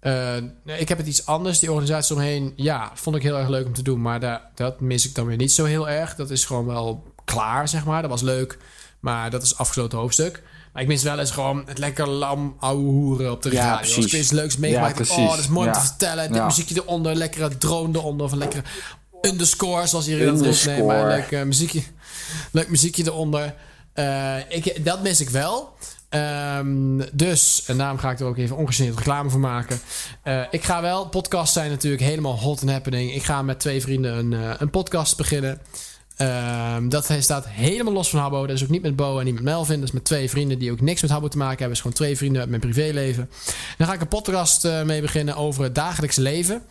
Eh, 0.00 0.36
ik 0.64 0.88
heb 0.88 0.98
het 0.98 1.06
iets 1.06 1.26
anders, 1.26 1.58
die 1.58 1.68
organisatie 1.72 2.14
omheen. 2.14 2.52
Ja, 2.56 2.90
vond 2.94 3.16
ik 3.16 3.22
heel 3.22 3.38
erg 3.38 3.48
leuk 3.48 3.66
om 3.66 3.74
te 3.74 3.82
doen, 3.82 4.00
maar 4.02 4.20
daar, 4.20 4.50
dat 4.54 4.80
mis 4.80 5.06
ik 5.08 5.14
dan 5.14 5.26
weer 5.26 5.36
niet 5.36 5.52
zo 5.52 5.64
heel 5.64 5.88
erg. 5.88 6.14
Dat 6.14 6.30
is 6.30 6.44
gewoon 6.44 6.66
wel 6.66 7.12
klaar, 7.24 7.68
zeg 7.68 7.84
maar. 7.84 8.00
Dat 8.02 8.10
was 8.10 8.22
leuk, 8.22 8.58
maar 9.00 9.30
dat 9.30 9.42
is 9.42 9.56
afgesloten 9.58 9.98
hoofdstuk. 9.98 10.42
Maar 10.72 10.82
ik 10.82 10.88
mis 10.88 11.02
wel 11.02 11.18
eens 11.18 11.30
gewoon 11.30 11.62
het 11.66 11.78
lekker 11.78 12.08
lam 12.08 12.56
ouwe 12.58 12.82
hoeren 12.82 13.30
op 13.30 13.42
de 13.42 13.52
Ja, 13.52 13.62
radio. 13.62 13.76
precies. 13.76 13.96
Als 13.96 14.12
ik 14.12 14.18
iets 14.20 14.30
leuks 14.30 14.56
meegemaakt 14.56 15.08
Ja, 15.08 15.14
oh, 15.14 15.28
dat 15.30 15.38
is 15.38 15.48
mooi 15.48 15.66
om 15.66 15.72
te 15.72 15.80
vertellen. 15.80 16.32
Dit 16.32 16.44
muziekje 16.44 16.74
eronder, 16.74 17.14
lekkere 17.14 17.58
drone 17.58 17.98
eronder 17.98 18.26
of 18.26 18.32
een 18.32 18.38
lekkere 18.38 18.62
underscore, 19.22 19.86
zoals 19.86 20.06
hier 20.06 20.20
in 20.20 20.44
het 20.44 20.86
maar 20.86 21.06
leuk 21.06 21.30
eh, 21.30 21.42
muziekje, 21.42 21.82
leuk 22.52 22.68
muziekje 22.68 23.04
eronder. 23.04 23.54
Eh, 23.92 24.36
ik, 24.48 24.84
dat 24.84 25.02
mis 25.02 25.20
ik 25.20 25.30
wel. 25.30 25.74
Ehm, 26.08 27.00
dus, 27.12 27.62
en 27.66 27.78
daarom 27.78 27.98
ga 27.98 28.10
ik 28.10 28.20
er 28.20 28.26
ook 28.26 28.36
even 28.36 28.56
ongegeneerd 28.56 28.96
reclame 28.96 29.30
voor 29.30 29.40
maken. 29.40 29.80
Eh, 30.22 30.42
ik 30.50 30.64
ga 30.64 30.82
wel, 30.82 31.06
podcasts 31.08 31.52
zijn 31.52 31.70
natuurlijk 31.70 32.02
helemaal 32.02 32.38
hot 32.38 32.60
and 32.60 32.70
happening. 32.70 33.14
Ik 33.14 33.22
ga 33.24 33.42
met 33.42 33.60
twee 33.60 33.80
vrienden 33.80 34.18
een, 34.18 34.32
een 34.58 34.70
podcast 34.70 35.16
beginnen. 35.16 35.60
Ehm, 36.20 36.88
dat 36.88 37.10
staat 37.18 37.48
helemaal 37.48 37.92
los 37.92 38.10
van 38.10 38.20
Habbo. 38.20 38.46
Dat 38.46 38.56
is 38.56 38.62
ook 38.62 38.68
niet 38.68 38.82
met 38.82 38.96
Bo 38.96 39.18
en 39.18 39.24
niet 39.24 39.34
met 39.34 39.42
Melvin. 39.42 39.78
Dat 39.78 39.88
is 39.88 39.94
met 39.94 40.04
twee 40.04 40.30
vrienden 40.30 40.58
die 40.58 40.72
ook 40.72 40.80
niks 40.80 41.02
met 41.02 41.10
Habbo 41.10 41.28
te 41.28 41.36
maken 41.36 41.58
hebben. 41.58 41.76
Het 41.76 41.76
is 41.76 41.82
gewoon 41.82 41.96
twee 41.96 42.16
vrienden 42.16 42.40
uit 42.40 42.50
mijn 42.50 42.60
privéleven. 42.60 43.30
Dan 43.78 43.86
ga 43.86 43.92
ik 43.92 44.00
een 44.00 44.08
podcast 44.08 44.64
eh, 44.64 44.82
mee 44.82 45.00
beginnen 45.00 45.36
over 45.36 45.62
het 45.62 45.74
dagelijks 45.74 46.16
leven. 46.16 46.62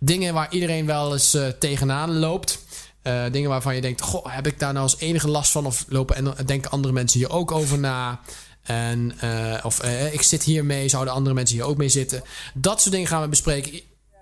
Dingen 0.00 0.34
waar 0.34 0.52
iedereen 0.52 0.86
wel 0.86 1.12
eens 1.12 1.34
eh, 1.34 1.46
tegenaan 1.46 2.18
loopt. 2.18 2.64
Eh, 3.02 3.24
dingen 3.32 3.50
waarvan 3.50 3.74
je 3.74 3.80
denkt, 3.80 4.00
goh, 4.00 4.34
heb 4.34 4.46
ik 4.46 4.58
daar 4.58 4.72
nou 4.72 4.84
als 4.84 4.98
enige 4.98 5.28
last 5.28 5.50
van? 5.50 5.66
Of 5.66 5.84
lopen 5.88 6.16
en 6.16 6.46
denken 6.46 6.70
andere 6.70 6.94
mensen 6.94 7.18
hier 7.18 7.30
ook 7.30 7.52
over 7.52 7.78
na? 7.78 8.20
En, 8.62 9.12
of 9.62 9.82
ik 10.12 10.22
zit 10.22 10.42
hiermee, 10.42 10.88
zouden 10.88 11.14
andere 11.14 11.34
mensen 11.34 11.56
hier 11.56 11.64
ook 11.64 11.76
mee 11.76 11.88
zitten? 11.88 12.22
Dat 12.54 12.80
soort 12.80 12.92
dingen 12.92 13.08
gaan 13.08 13.22
we 13.22 13.28
bespreken. 13.28 13.80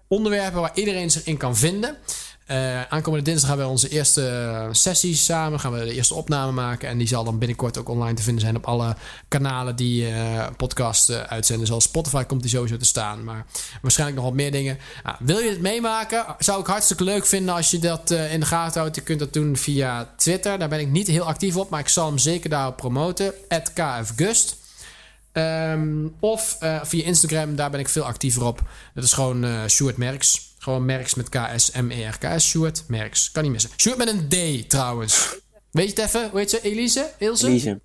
Onderwerpen 0.09 0.61
waar 0.61 0.73
iedereen 0.75 1.11
zich 1.11 1.25
in 1.25 1.37
kan 1.37 1.57
vinden. 1.57 1.97
Eh, 2.45 2.83
aankomende 2.83 3.25
dinsdag 3.25 3.51
gaan 3.51 3.59
we 3.59 3.67
onze 3.67 3.89
eerste 3.89 4.29
eh, 4.29 4.69
sessies 4.73 5.25
samen. 5.25 5.61
Gaan 5.61 5.73
we 5.73 5.85
de 5.85 5.95
eerste 5.95 6.15
opname 6.15 6.53
maken. 6.53 6.89
En 6.89 6.99
die 6.99 7.07
zal 7.07 7.25
dan 7.25 7.39
binnenkort 7.39 7.79
ook 7.79 7.89
online 7.89 8.15
te 8.15 8.23
vinden 8.23 8.43
zijn 8.43 8.57
op 8.57 8.65
alle 8.65 8.97
kanalen 9.29 9.77
die 9.77 10.09
eh 10.09 10.47
podcast 10.57 11.11
uitzenden. 11.11 11.67
Zoals 11.67 11.85
Spotify 11.85 12.25
komt 12.25 12.41
die 12.41 12.51
sowieso 12.51 12.77
te 12.77 12.85
staan. 12.85 13.25
Maar 13.25 13.47
waarschijnlijk 13.83 14.19
nog 14.19 14.29
wat 14.29 14.37
meer 14.37 14.53
dingen. 14.53 14.79
Wil 15.19 15.39
je 15.39 15.51
het 15.51 15.61
meemaken? 15.61 16.25
Zou 16.39 16.61
ik 16.61 16.67
hartstikke 16.67 17.05
leuk 17.05 17.27
vinden 17.27 17.55
als 17.55 17.71
je 17.71 17.79
dat 17.79 18.11
in 18.11 18.41
de 18.41 18.47
gaten 18.47 18.81
houdt. 18.81 18.97
Je 18.97 19.03
kunt 19.03 19.19
dat 19.19 19.33
doen 19.33 19.57
via 19.57 20.15
Twitter. 20.17 20.59
Daar 20.59 20.69
ben 20.69 20.81
ik 20.81 20.89
niet 20.89 21.07
heel 21.07 21.25
actief 21.25 21.57
op. 21.57 21.71
Maar 21.71 21.81
ik 21.81 21.89
zal 21.89 22.07
hem 22.07 22.19
zeker 22.19 22.51
daarop 22.51 22.77
promoten. 22.77 23.33
KFGust. 23.75 24.57
Ehm, 25.33 26.09
of 26.21 26.59
via 26.83 27.05
Instagram, 27.05 27.57
daar 27.57 27.71
ben 27.71 27.81
ik 27.81 27.89
veel 27.89 28.05
actiever 28.05 28.45
op. 28.45 28.63
Dat 28.95 29.05
is 29.05 29.13
gewoon 29.13 29.47
Stuart 29.67 29.97
Merks. 29.97 30.53
Gewoon 30.65 30.84
Merks 30.84 31.15
met 31.15 31.28
KS, 31.28 31.70
M-E-R-K-S. 31.70 32.49
Stuart 32.49 32.84
Merks. 32.86 33.31
Kan 33.31 33.43
niet 33.43 33.52
missen. 33.52 33.70
Stuart 33.76 33.99
met 33.99 34.09
een 34.09 34.28
D 34.28 34.68
trouwens. 34.70 35.36
Weet 35.70 35.84
je 35.97 36.02
het 36.02 36.15
even? 36.15 36.31
Hoe 36.31 36.39
heet 36.39 36.51
ze? 36.51 36.60
Elise? 36.62 37.10
Ilse? 37.18 37.47
Elise. 37.47 37.81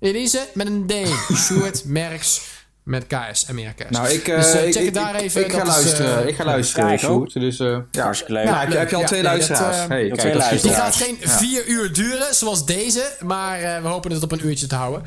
Elise 0.00 0.48
met 0.54 0.66
een 0.66 0.86
D. 0.86 0.92
Stuart 1.36 1.84
Merks 1.84 2.40
met 2.84 3.06
KS, 3.06 3.46
M-E-R-K-S. 3.52 3.90
Nou, 3.90 4.08
ik, 4.08 4.28
eh, 4.28 4.36
Dus, 4.36 4.52
eh, 4.52 4.66
ik, 4.66 4.72
check 4.72 4.82
ik, 4.82 4.84
het 4.84 4.94
daar 4.94 5.14
ik- 5.14 5.20
even. 5.20 5.44
ik 5.44 5.52
ga 5.52 5.58
Dat 5.58 5.66
is, 5.66 5.74
luisteren. 5.74 6.22
eh, 6.22 6.28
ik 6.28 6.34
ga 6.36 6.44
luisteren, 6.44 6.86
ja, 6.88 6.92
ik. 7.24 7.32
Dus, 7.32 7.58
eh. 7.58 7.78
Hartstikke 7.92 8.32
leuk. 8.32 8.44
Ja, 8.44 8.60
heb, 8.60 8.70
je- 8.72 8.76
heb 8.78 8.88
je 8.90 8.94
al 8.94 9.00
Ja, 9.00 9.06
twee 9.06 9.22
nee, 9.22 9.30
dat, 9.38 9.48
luisteraars? 9.48 9.76
eh, 9.82 9.88
hey, 9.88 10.02
je 10.02 10.08
kijk, 10.08 10.20
twee 10.20 10.32
dat 10.32 10.52
is 10.52 10.62
Die 10.62 10.72
gaat 10.72 10.96
geen 10.96 11.16
vier 11.20 11.66
uur 11.66 11.92
duren, 11.92 12.34
zoals 12.34 12.66
deze. 12.66 13.02
Maar 13.24 13.60
eh, 13.60 13.82
we 13.82 13.88
hopen 13.88 14.10
het 14.12 14.22
op 14.22 14.32
een 14.32 14.46
uurtje 14.46 14.66
te 14.66 14.74
houden. 14.74 15.02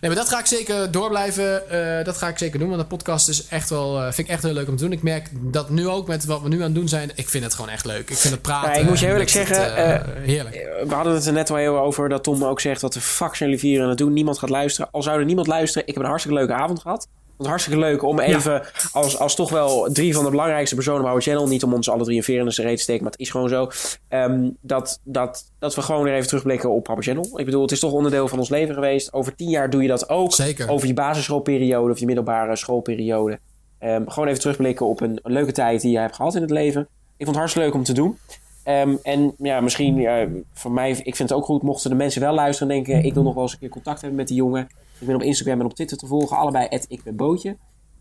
Nee, 0.00 0.10
maar 0.10 0.20
dat 0.20 0.28
ga 0.28 0.38
ik 0.38 0.46
zeker 0.46 0.90
door 0.90 1.08
blijven. 1.08 1.70
eh, 1.98 2.04
dat 2.04 2.16
ga 2.16 2.28
ik 2.28 2.38
zeker 2.38 2.58
doen. 2.58 2.68
Want 2.68 2.80
de 2.80 2.86
podcast 2.86 3.28
is 3.28 3.46
echt 3.46 3.70
wel, 3.70 3.96
eh, 3.98 4.02
vind 4.04 4.18
ik 4.18 4.28
echt 4.28 4.42
heel 4.42 4.52
leuk 4.52 4.68
om 4.68 4.76
te 4.76 4.82
doen. 4.82 4.92
Ik 4.92 5.02
merk 5.02 5.28
dat 5.52 5.70
nu 5.70 5.88
ook 5.88 6.06
met 6.06 6.24
wat 6.24 6.42
we 6.42 6.48
nu 6.48 6.56
aan 6.56 6.62
het 6.62 6.74
doen 6.74 6.88
zijn. 6.88 7.10
Ik 7.14 7.28
vind 7.28 7.44
het 7.44 7.54
gewoon 7.54 7.70
echt 7.70 7.84
leuk. 7.84 8.10
Ik 8.10 8.16
vind 8.16 8.32
het 8.34 8.42
praten. 8.42 8.70
Ja, 8.72 8.76
ik 8.78 8.88
moet 8.88 8.98
je 8.98 9.06
en 9.06 9.12
eerlijk 9.12 9.30
zeggen, 9.30 9.56
het, 9.64 9.74
eh, 10.06 10.12
heerlijk. 10.22 10.68
We 10.88 10.94
hadden 10.94 11.14
het 11.14 11.26
er 11.26 11.32
net 11.32 11.50
al 11.50 11.56
heel 11.56 11.78
over 11.78 12.08
dat 12.08 12.22
Tom 12.22 12.44
ook 12.44 12.60
zegt... 12.60 12.80
wat 12.80 12.92
de 12.92 13.00
fuck 13.00 13.34
zijn 13.34 13.48
jullie 13.50 13.58
vieren 13.64 13.82
aan 13.82 13.88
het 13.88 13.98
doen? 13.98 14.12
Niemand 14.12 14.38
gaat 14.38 14.50
luisteren. 14.50 14.90
Al 14.92 15.02
zou 15.02 15.18
er 15.18 15.24
niemand 15.24 15.46
luisteren, 15.46 15.86
ik 15.88 15.94
heb 15.94 16.02
een 16.02 16.08
hartstikke 16.08 16.38
leuke 16.38 16.52
avond 16.54 16.80
gehad. 16.80 17.08
Het 17.40 17.48
hartstikke 17.48 17.80
leuk 17.80 18.02
om 18.02 18.18
even 18.18 18.62
als, 18.92 19.18
als 19.18 19.34
toch 19.34 19.50
wel 19.50 19.92
drie 19.92 20.14
van 20.14 20.24
de 20.24 20.30
belangrijkste 20.30 20.74
personen 20.74 21.02
bij 21.02 21.10
our 21.10 21.22
channel... 21.22 21.46
niet 21.46 21.62
om 21.62 21.74
ons 21.74 21.90
alle 21.90 22.04
drie 22.04 22.16
een 22.16 22.22
veer 22.22 22.38
in 22.38 22.46
de 22.46 22.62
reet 22.62 22.76
te 22.76 22.82
steken, 22.82 23.02
maar 23.02 23.12
het 23.12 23.20
is 23.20 23.30
gewoon 23.30 23.48
zo... 23.48 23.70
ehm, 24.08 24.50
dat, 24.60 25.00
dat, 25.04 25.52
dat 25.58 25.74
we 25.74 25.82
gewoon 25.82 26.02
weer 26.02 26.14
even 26.14 26.26
terugblikken 26.26 26.70
op 26.70 26.88
our 26.88 27.02
channel. 27.02 27.38
Ik 27.38 27.44
bedoel, 27.44 27.62
het 27.62 27.72
is 27.72 27.80
toch 27.80 27.92
onderdeel 27.92 28.28
van 28.28 28.38
ons 28.38 28.48
leven 28.48 28.74
geweest. 28.74 29.12
Over 29.12 29.34
tien 29.34 29.48
jaar 29.48 29.70
doe 29.70 29.82
je 29.82 29.88
dat 29.88 30.08
ook. 30.08 30.32
Zeker. 30.32 30.68
Over 30.68 30.86
je 30.86 30.94
basisschoolperiode 30.94 31.92
of 31.92 31.98
je 31.98 32.06
middelbare 32.06 32.56
schoolperiode. 32.56 33.38
Ehm, 33.78 34.02
gewoon 34.06 34.28
even 34.28 34.40
terugblikken 34.40 34.86
op 34.86 35.00
een, 35.00 35.18
een 35.22 35.32
leuke 35.32 35.52
tijd 35.52 35.80
die 35.80 35.90
je 35.90 35.98
hebt 35.98 36.16
gehad 36.16 36.34
in 36.34 36.42
het 36.42 36.50
leven. 36.50 36.80
Ik 37.16 37.26
vond 37.26 37.28
het 37.28 37.36
hartstikke 37.36 37.68
leuk 37.68 37.76
om 37.76 37.84
te 37.84 37.92
doen. 37.92 38.18
Ehm, 38.62 38.96
en 39.02 39.34
ja, 39.38 39.60
misschien 39.60 39.96
ja, 39.96 40.26
voor 40.52 40.72
mij, 40.72 40.90
ik 40.90 41.16
vind 41.16 41.28
het 41.28 41.32
ook 41.32 41.44
goed 41.44 41.62
mochten 41.62 41.90
de 41.90 41.96
mensen 41.96 42.20
wel 42.20 42.34
luisteren 42.34 42.74
en 42.74 42.84
denken: 42.84 43.04
ik 43.04 43.14
wil 43.14 43.22
nog 43.22 43.34
wel 43.34 43.42
eens 43.42 43.52
een 43.52 43.58
keer 43.58 43.68
contact 43.68 44.00
hebben 44.00 44.18
met 44.18 44.28
die 44.28 44.36
jongen. 44.36 44.68
Ik 45.00 45.06
ben 45.06 45.14
op 45.14 45.22
Instagram 45.22 45.60
en 45.60 45.66
op 45.66 45.74
Twitter 45.74 45.96
te 45.96 46.06
volgen, 46.06 46.36
allebei 46.36 46.68
ik 46.88 47.02
ben 47.02 47.16
Bootje. 47.16 47.56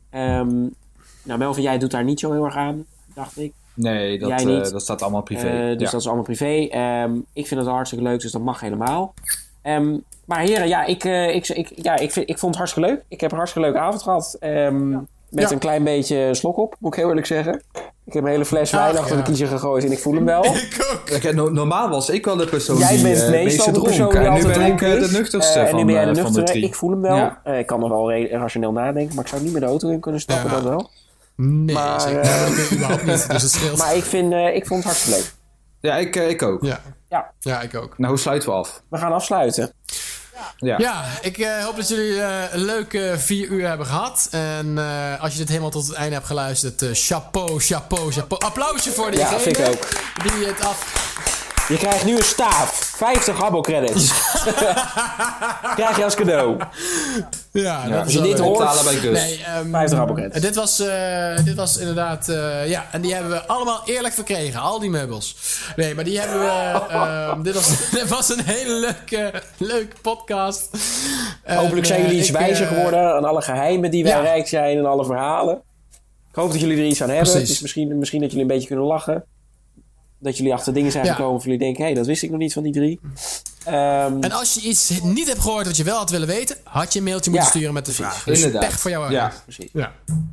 Ehm, 0.10 0.68
nou, 1.24 1.40
Melvin, 1.40 1.64
jij 1.64 1.78
doet 1.78 1.92
daar 1.92 2.04
niet 2.04 2.20
zo 2.20 2.32
heel 2.32 2.46
erg 2.46 2.56
aan, 2.56 2.86
dacht 3.14 3.38
ik. 3.38 3.54
Nee, 3.74 4.20
dat, 4.20 4.30
Jij 4.30 4.62
eh, 4.62 4.72
dat 4.72 4.82
staat 4.82 5.02
allemaal 5.02 5.22
privé. 5.22 5.48
Eh, 5.48 5.78
dus 5.78 5.86
ja. 5.86 5.92
dat 5.92 6.00
is 6.00 6.06
allemaal 6.06 6.24
privé. 6.24 6.68
Ehm, 6.70 7.16
ik 7.34 7.48
vind 7.48 7.60
het 7.60 7.70
hartstikke 7.70 8.06
leuk, 8.06 8.22
dus 8.22 8.32
dat 8.32 8.42
mag 8.42 8.60
helemaal. 8.60 9.14
Ehm, 9.62 9.98
maar 10.26 10.40
heren, 10.40 10.68
ja, 10.68 10.86
ik, 10.86 11.04
eh, 11.04 11.36
ik, 11.36 11.48
ik, 11.48 11.72
ja 11.76 11.96
ik, 11.96 12.12
vind, 12.12 12.30
ik 12.30 12.38
vond 12.38 12.56
het 12.56 12.58
hartstikke 12.58 12.90
leuk. 12.90 13.04
Ik 13.08 13.22
heb 13.22 13.32
een 13.32 13.38
hartstikke 13.38 13.68
leuke 13.68 13.84
avond 13.84 14.04
gehad. 14.04 14.38
Ehm, 14.40 14.90
met 14.90 15.08
Ja. 15.30 15.52
een 15.52 15.60
klein 15.60 15.84
beetje 15.84 16.34
slok 16.34 16.58
op, 16.58 16.76
moet 16.80 16.94
ik 16.94 17.00
heel 17.00 17.08
eerlijk 17.10 17.28
zeggen. 17.28 17.62
Ik 18.10 18.16
heb 18.16 18.24
een 18.24 18.30
hele 18.30 18.46
fles 18.46 18.72
wijn 18.72 18.92
Ach, 18.94 18.98
achter 19.00 19.16
ja. 19.18 19.22
de 19.22 19.28
kiezer 19.28 19.48
gegooid 19.48 19.84
en 19.84 19.92
ik 19.92 20.00
voel 20.00 20.14
hem 20.14 20.26
wel. 20.26 20.46
Ik 21.06 21.22
ook. 21.26 21.34
No- 21.34 21.50
normaal 21.50 21.90
was 21.90 22.10
ik 22.10 22.26
wel 22.26 22.36
de 22.36 22.46
persoon 22.46 22.78
Jij 22.78 22.94
die 22.96 23.04
bent 23.04 23.22
eh, 23.22 23.30
meestal 23.30 23.74
de 23.74 23.82
persoon 23.82 24.10
die 24.10 24.18
En 24.18 24.24
nu 24.24 24.30
altijd 24.30 24.58
ben 24.58 24.66
ik 24.68 24.82
eh, 24.82 24.94
is. 24.96 25.12
de 25.12 25.18
nuchterste 25.18 25.54
Eh, 25.60 25.64
en 25.64 25.70
van, 25.70 25.80
nu 25.80 25.86
ben 25.86 25.94
jij 25.94 26.06
de 26.06 26.08
van 26.08 26.16
de 26.16 26.22
nuchtere. 26.24 26.46
drie. 26.46 26.64
Ik 26.64 26.76
voel 26.76 26.90
hem 26.90 27.02
wel. 27.02 27.16
Ja. 27.16 27.42
Eh, 27.44 27.60
ik 27.60 27.66
kan 27.66 27.80
nog 27.80 27.90
wel 27.90 28.14
rationeel 28.14 28.72
nadenken, 28.72 29.16
maar 29.16 29.24
ik 29.24 29.30
zou 29.30 29.42
niet 29.44 29.52
met 29.52 29.62
de 29.62 29.68
auto 29.68 29.90
in 29.90 30.00
kunnen 30.00 30.22
stappen, 30.22 30.50
Ja. 30.50 30.56
dat 30.56 30.64
wel. 30.64 30.90
Nee, 31.36 31.76
Maar, 31.76 32.02
zeker. 32.02 32.22
dat 32.24 32.72
überhaupt 32.74 33.06
niet. 33.06 33.30
Dus 33.32 33.42
het 33.42 33.52
scheelt. 33.52 33.78
Maar 33.78 33.96
ik, 33.96 34.04
vind, 34.04 34.34
eh, 34.34 34.56
ik 34.56 34.68
vond 34.68 34.84
het 34.84 34.92
hartstikke 34.92 35.20
leuk. 35.20 35.34
Ja, 35.80 35.96
ik, 35.98 36.16
ik 36.16 36.42
ook. 36.42 36.64
Ja. 36.64 36.82
Ja. 37.10 37.32
ja, 37.40 37.62
ik 37.62 37.76
ook. 37.76 37.98
Nou, 37.98 38.12
hoe 38.12 38.20
sluiten 38.22 38.50
we 38.50 38.56
af? 38.56 38.82
We 38.90 38.98
gaan 38.98 39.12
afsluiten. 39.14 39.72
Ja. 40.58 40.78
Ja, 40.78 41.06
ik 41.22 41.38
eh, 41.38 41.64
hoop 41.64 41.76
dat 41.76 41.88
jullie 41.88 42.22
eh, 42.22 42.44
een 42.54 42.66
leuke 42.66 43.16
vier 43.18 43.48
uur 43.48 43.68
hebben 43.68 43.86
gehad. 43.86 44.28
En 44.32 44.78
eh, 44.78 45.22
als 45.22 45.32
je 45.32 45.38
dit 45.38 45.48
helemaal 45.48 45.70
tot 45.70 45.88
het 45.88 45.96
einde 45.96 46.14
hebt 46.14 46.28
geluisterd, 46.28 46.84
chapeau, 46.92 47.60
chapeau, 47.60 48.12
chapeau. 48.12 48.44
Applausje 48.46 48.92
voor 48.92 49.06
Ja, 49.06 49.12
diegene 49.12 49.40
vind 49.40 49.58
ik 49.58 49.68
ook. 49.68 49.88
die 50.24 50.48
het 50.48 50.62
af... 50.62 51.08
Je 51.70 51.78
krijgt 51.78 52.06
nu 52.06 52.16
een 52.16 52.24
staaf. 52.24 52.94
50 52.96 53.38
Habbo 53.38 53.62
credits. 53.62 54.12
Krijg 55.76 55.98
je 55.98 56.04
als 56.04 56.16
cadeau. 56.16 56.58
Ja, 57.52 57.88
dat 57.88 57.98
als 58.00 58.08
is 58.08 58.14
je 58.14 58.22
dit 58.22 58.40
hoort- 58.40 58.58
Betalen 58.58 58.84
bij 58.84 58.94
Gus. 58.96 59.20
Nee, 59.22 59.44
ehm, 59.44 59.70
50 59.72 59.98
Habbo 59.98 60.14
credits. 60.14 60.40
dit, 60.42 60.56
was, 60.56 60.80
eh, 60.80 61.38
dit 61.44 61.56
was 61.56 61.78
inderdaad... 61.78 62.30
eh, 62.30 62.70
ja, 62.70 62.86
en 62.92 63.02
die 63.02 63.14
hebben 63.14 63.32
we 63.32 63.46
allemaal 63.46 63.82
eerlijk 63.86 64.14
verkregen. 64.14 64.60
Al 64.60 64.80
die 64.80 64.90
meubels. 64.90 65.36
Nee, 65.76 65.96
maar 65.96 66.04
die 66.04 66.20
hebben 66.20 66.40
we... 66.40 66.48
ehm, 66.90 67.42
dit, 67.42 67.54
was, 67.54 67.68
dit 68.00 68.08
was 68.08 68.30
een 68.30 68.44
hele 68.46 68.74
leuke, 68.80 69.42
leuke 69.58 69.96
podcast. 70.02 70.70
Hopelijk 71.46 71.80
En, 71.80 71.86
zijn 71.86 72.00
eh, 72.00 72.06
jullie 72.06 72.20
iets 72.20 72.30
ik, 72.30 72.36
wijzer 72.38 72.68
eh, 72.68 72.74
geworden 72.74 73.14
aan 73.16 73.26
alle 73.26 73.42
geheimen 73.42 73.92
die 73.92 74.04
wij 74.04 74.12
ja. 74.12 74.20
rijk 74.20 74.48
zijn 74.48 74.78
en 74.78 74.86
alle 74.86 75.06
verhalen. 75.06 75.62
Ik 76.30 76.36
hoop 76.36 76.52
dat 76.52 76.60
jullie 76.62 76.78
er 76.78 76.86
iets 76.86 77.02
aan 77.02 77.10
hebben. 77.10 77.32
Precies. 77.32 77.50
Dus 77.50 77.60
misschien, 77.60 77.98
misschien 77.98 78.20
dat 78.22 78.30
jullie 78.30 78.46
een 78.46 78.52
beetje 78.52 78.68
kunnen 78.68 78.86
lachen. 78.86 79.24
Dat 80.20 80.38
jullie 80.38 80.54
achter 80.54 80.74
dingen 80.74 80.92
zijn 80.92 81.06
Ja. 81.06 81.14
gekomen 81.14 81.36
of 81.36 81.44
jullie 81.44 81.60
denken, 81.60 81.82
hé, 81.82 81.86
hey, 81.86 81.94
dat 81.98 82.06
wist 82.06 82.24
ik 82.24 82.30
nog 82.30 82.40
niet 82.40 82.54
van 82.54 82.64
die 82.64 82.72
drie. 82.74 83.00
Ehm, 83.66 84.18
En 84.22 84.32
als 84.32 84.54
je 84.54 84.62
iets 84.62 85.02
niet 85.04 85.28
hebt 85.28 85.40
gehoord 85.40 85.66
wat 85.66 85.78
je 85.78 85.84
wel 85.84 85.98
had 85.98 86.10
willen 86.10 86.28
weten, 86.28 86.58
had 86.64 86.94
je 86.94 87.00
een 87.00 87.06
mailtje 87.06 87.30
moeten 87.32 87.50
Ja, 87.50 87.56
sturen 87.56 87.74
met 87.74 87.86
de 87.86 87.92
vraag. 87.92 88.24
Dus 88.24 88.38
Inderdaad. 88.38 88.70
pech 88.70 88.80
voor 88.80 88.92
jou. 88.92 89.12
Ja. 89.12 89.34
Precies. 89.44 89.70
ja. 89.74 89.92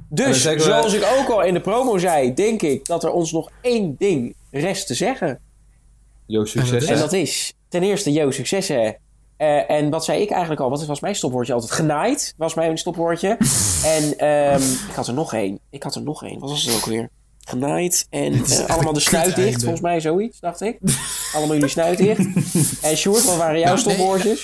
Dus, 0.08 0.44
we- 0.44 0.58
zoals 0.60 0.92
ik 0.92 1.05
ook 1.18 1.28
al 1.28 1.42
in 1.42 1.55
de 1.55 1.60
promo 1.60 1.98
zei, 1.98 2.34
denk 2.34 2.62
ik 2.62 2.86
dat 2.86 3.05
er 3.05 3.10
ons 3.10 3.32
nog 3.32 3.50
één 3.60 3.94
ding 3.98 4.34
rest 4.50 4.86
te 4.86 4.94
zeggen. 4.94 5.39
Yo, 6.26 6.44
succes. 6.44 6.84
En 6.84 6.98
dat 6.98 7.12
is 7.12 7.52
ten 7.68 7.82
eerste, 7.82 8.12
yo, 8.12 8.31
succes 8.31 8.68
hè. 8.68 8.90
Eh, 9.36 9.70
en 9.70 9.90
wat 9.90 10.05
zei 10.05 10.23
ik 10.23 10.31
eigenlijk 10.31 10.60
al? 10.60 10.70
Wat 10.70 10.86
was 10.86 11.00
mijn 11.00 11.15
stopwoordje 11.15 11.52
altijd? 11.52 11.73
Genaaid 11.73 12.34
was 12.36 12.55
mijn 12.55 12.78
stopwoordje. 12.78 13.28
en 13.97 14.18
ehm, 14.18 14.62
ik 14.89 14.94
had 14.94 15.06
er 15.06 15.15
nog 15.15 15.34
één. 15.34 15.58
Ik 15.70 15.82
had 15.82 15.94
er 15.94 16.02
nog 16.02 16.24
één. 16.24 16.39
Wat 16.39 16.50
was 16.50 16.65
het 16.65 16.74
ook 16.76 16.84
weer? 16.86 17.10
Genaaid 17.49 18.07
en 18.10 18.33
eh, 18.44 18.66
allemaal 18.68 18.92
de 18.92 19.00
snuit 19.00 19.36
dicht. 19.36 19.60
Volgens 19.60 19.81
mij 19.83 20.00
zoiets, 20.00 20.41
dacht 20.41 20.60
ik. 20.60 20.78
allemaal 21.34 21.55
jullie 21.55 21.70
snuit 21.70 21.99
dicht. 21.99 22.18
en 22.83 22.97
Sjoerd, 22.97 23.25
wat 23.25 23.36
waren 23.36 23.58
jouw 23.58 23.76
Nou, 23.76 24.23
nee? 24.25 24.39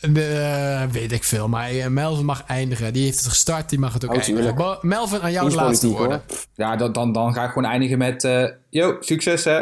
Eh, 0.00 0.82
weet 0.90 1.12
ik 1.12 1.24
veel. 1.24 1.48
Maar 1.48 1.68
eh, 1.70 1.86
Melvin 1.86 2.24
mag 2.24 2.44
eindigen. 2.46 2.92
Die 2.92 3.04
heeft 3.04 3.18
het 3.18 3.26
gestart, 3.28 3.68
die 3.68 3.78
mag 3.78 3.92
het 3.92 4.04
ook 4.04 4.14
Oh, 4.14 4.22
eindigen. 4.22 4.78
Melvin, 4.80 5.20
aan 5.20 5.32
jou 5.32 5.48
de 5.48 5.54
laatste 5.54 5.88
woorden. 5.88 6.22
hoor. 6.28 6.38
Ja, 6.54 6.76
dan, 6.76 6.92
dan, 6.92 7.12
dan 7.12 7.34
ga 7.34 7.44
ik 7.44 7.48
gewoon 7.50 7.70
eindigen 7.70 7.98
met... 7.98 8.24
eh 8.24 8.48
yo, 8.70 8.96
succes 9.00 9.44
hè. 9.44 9.60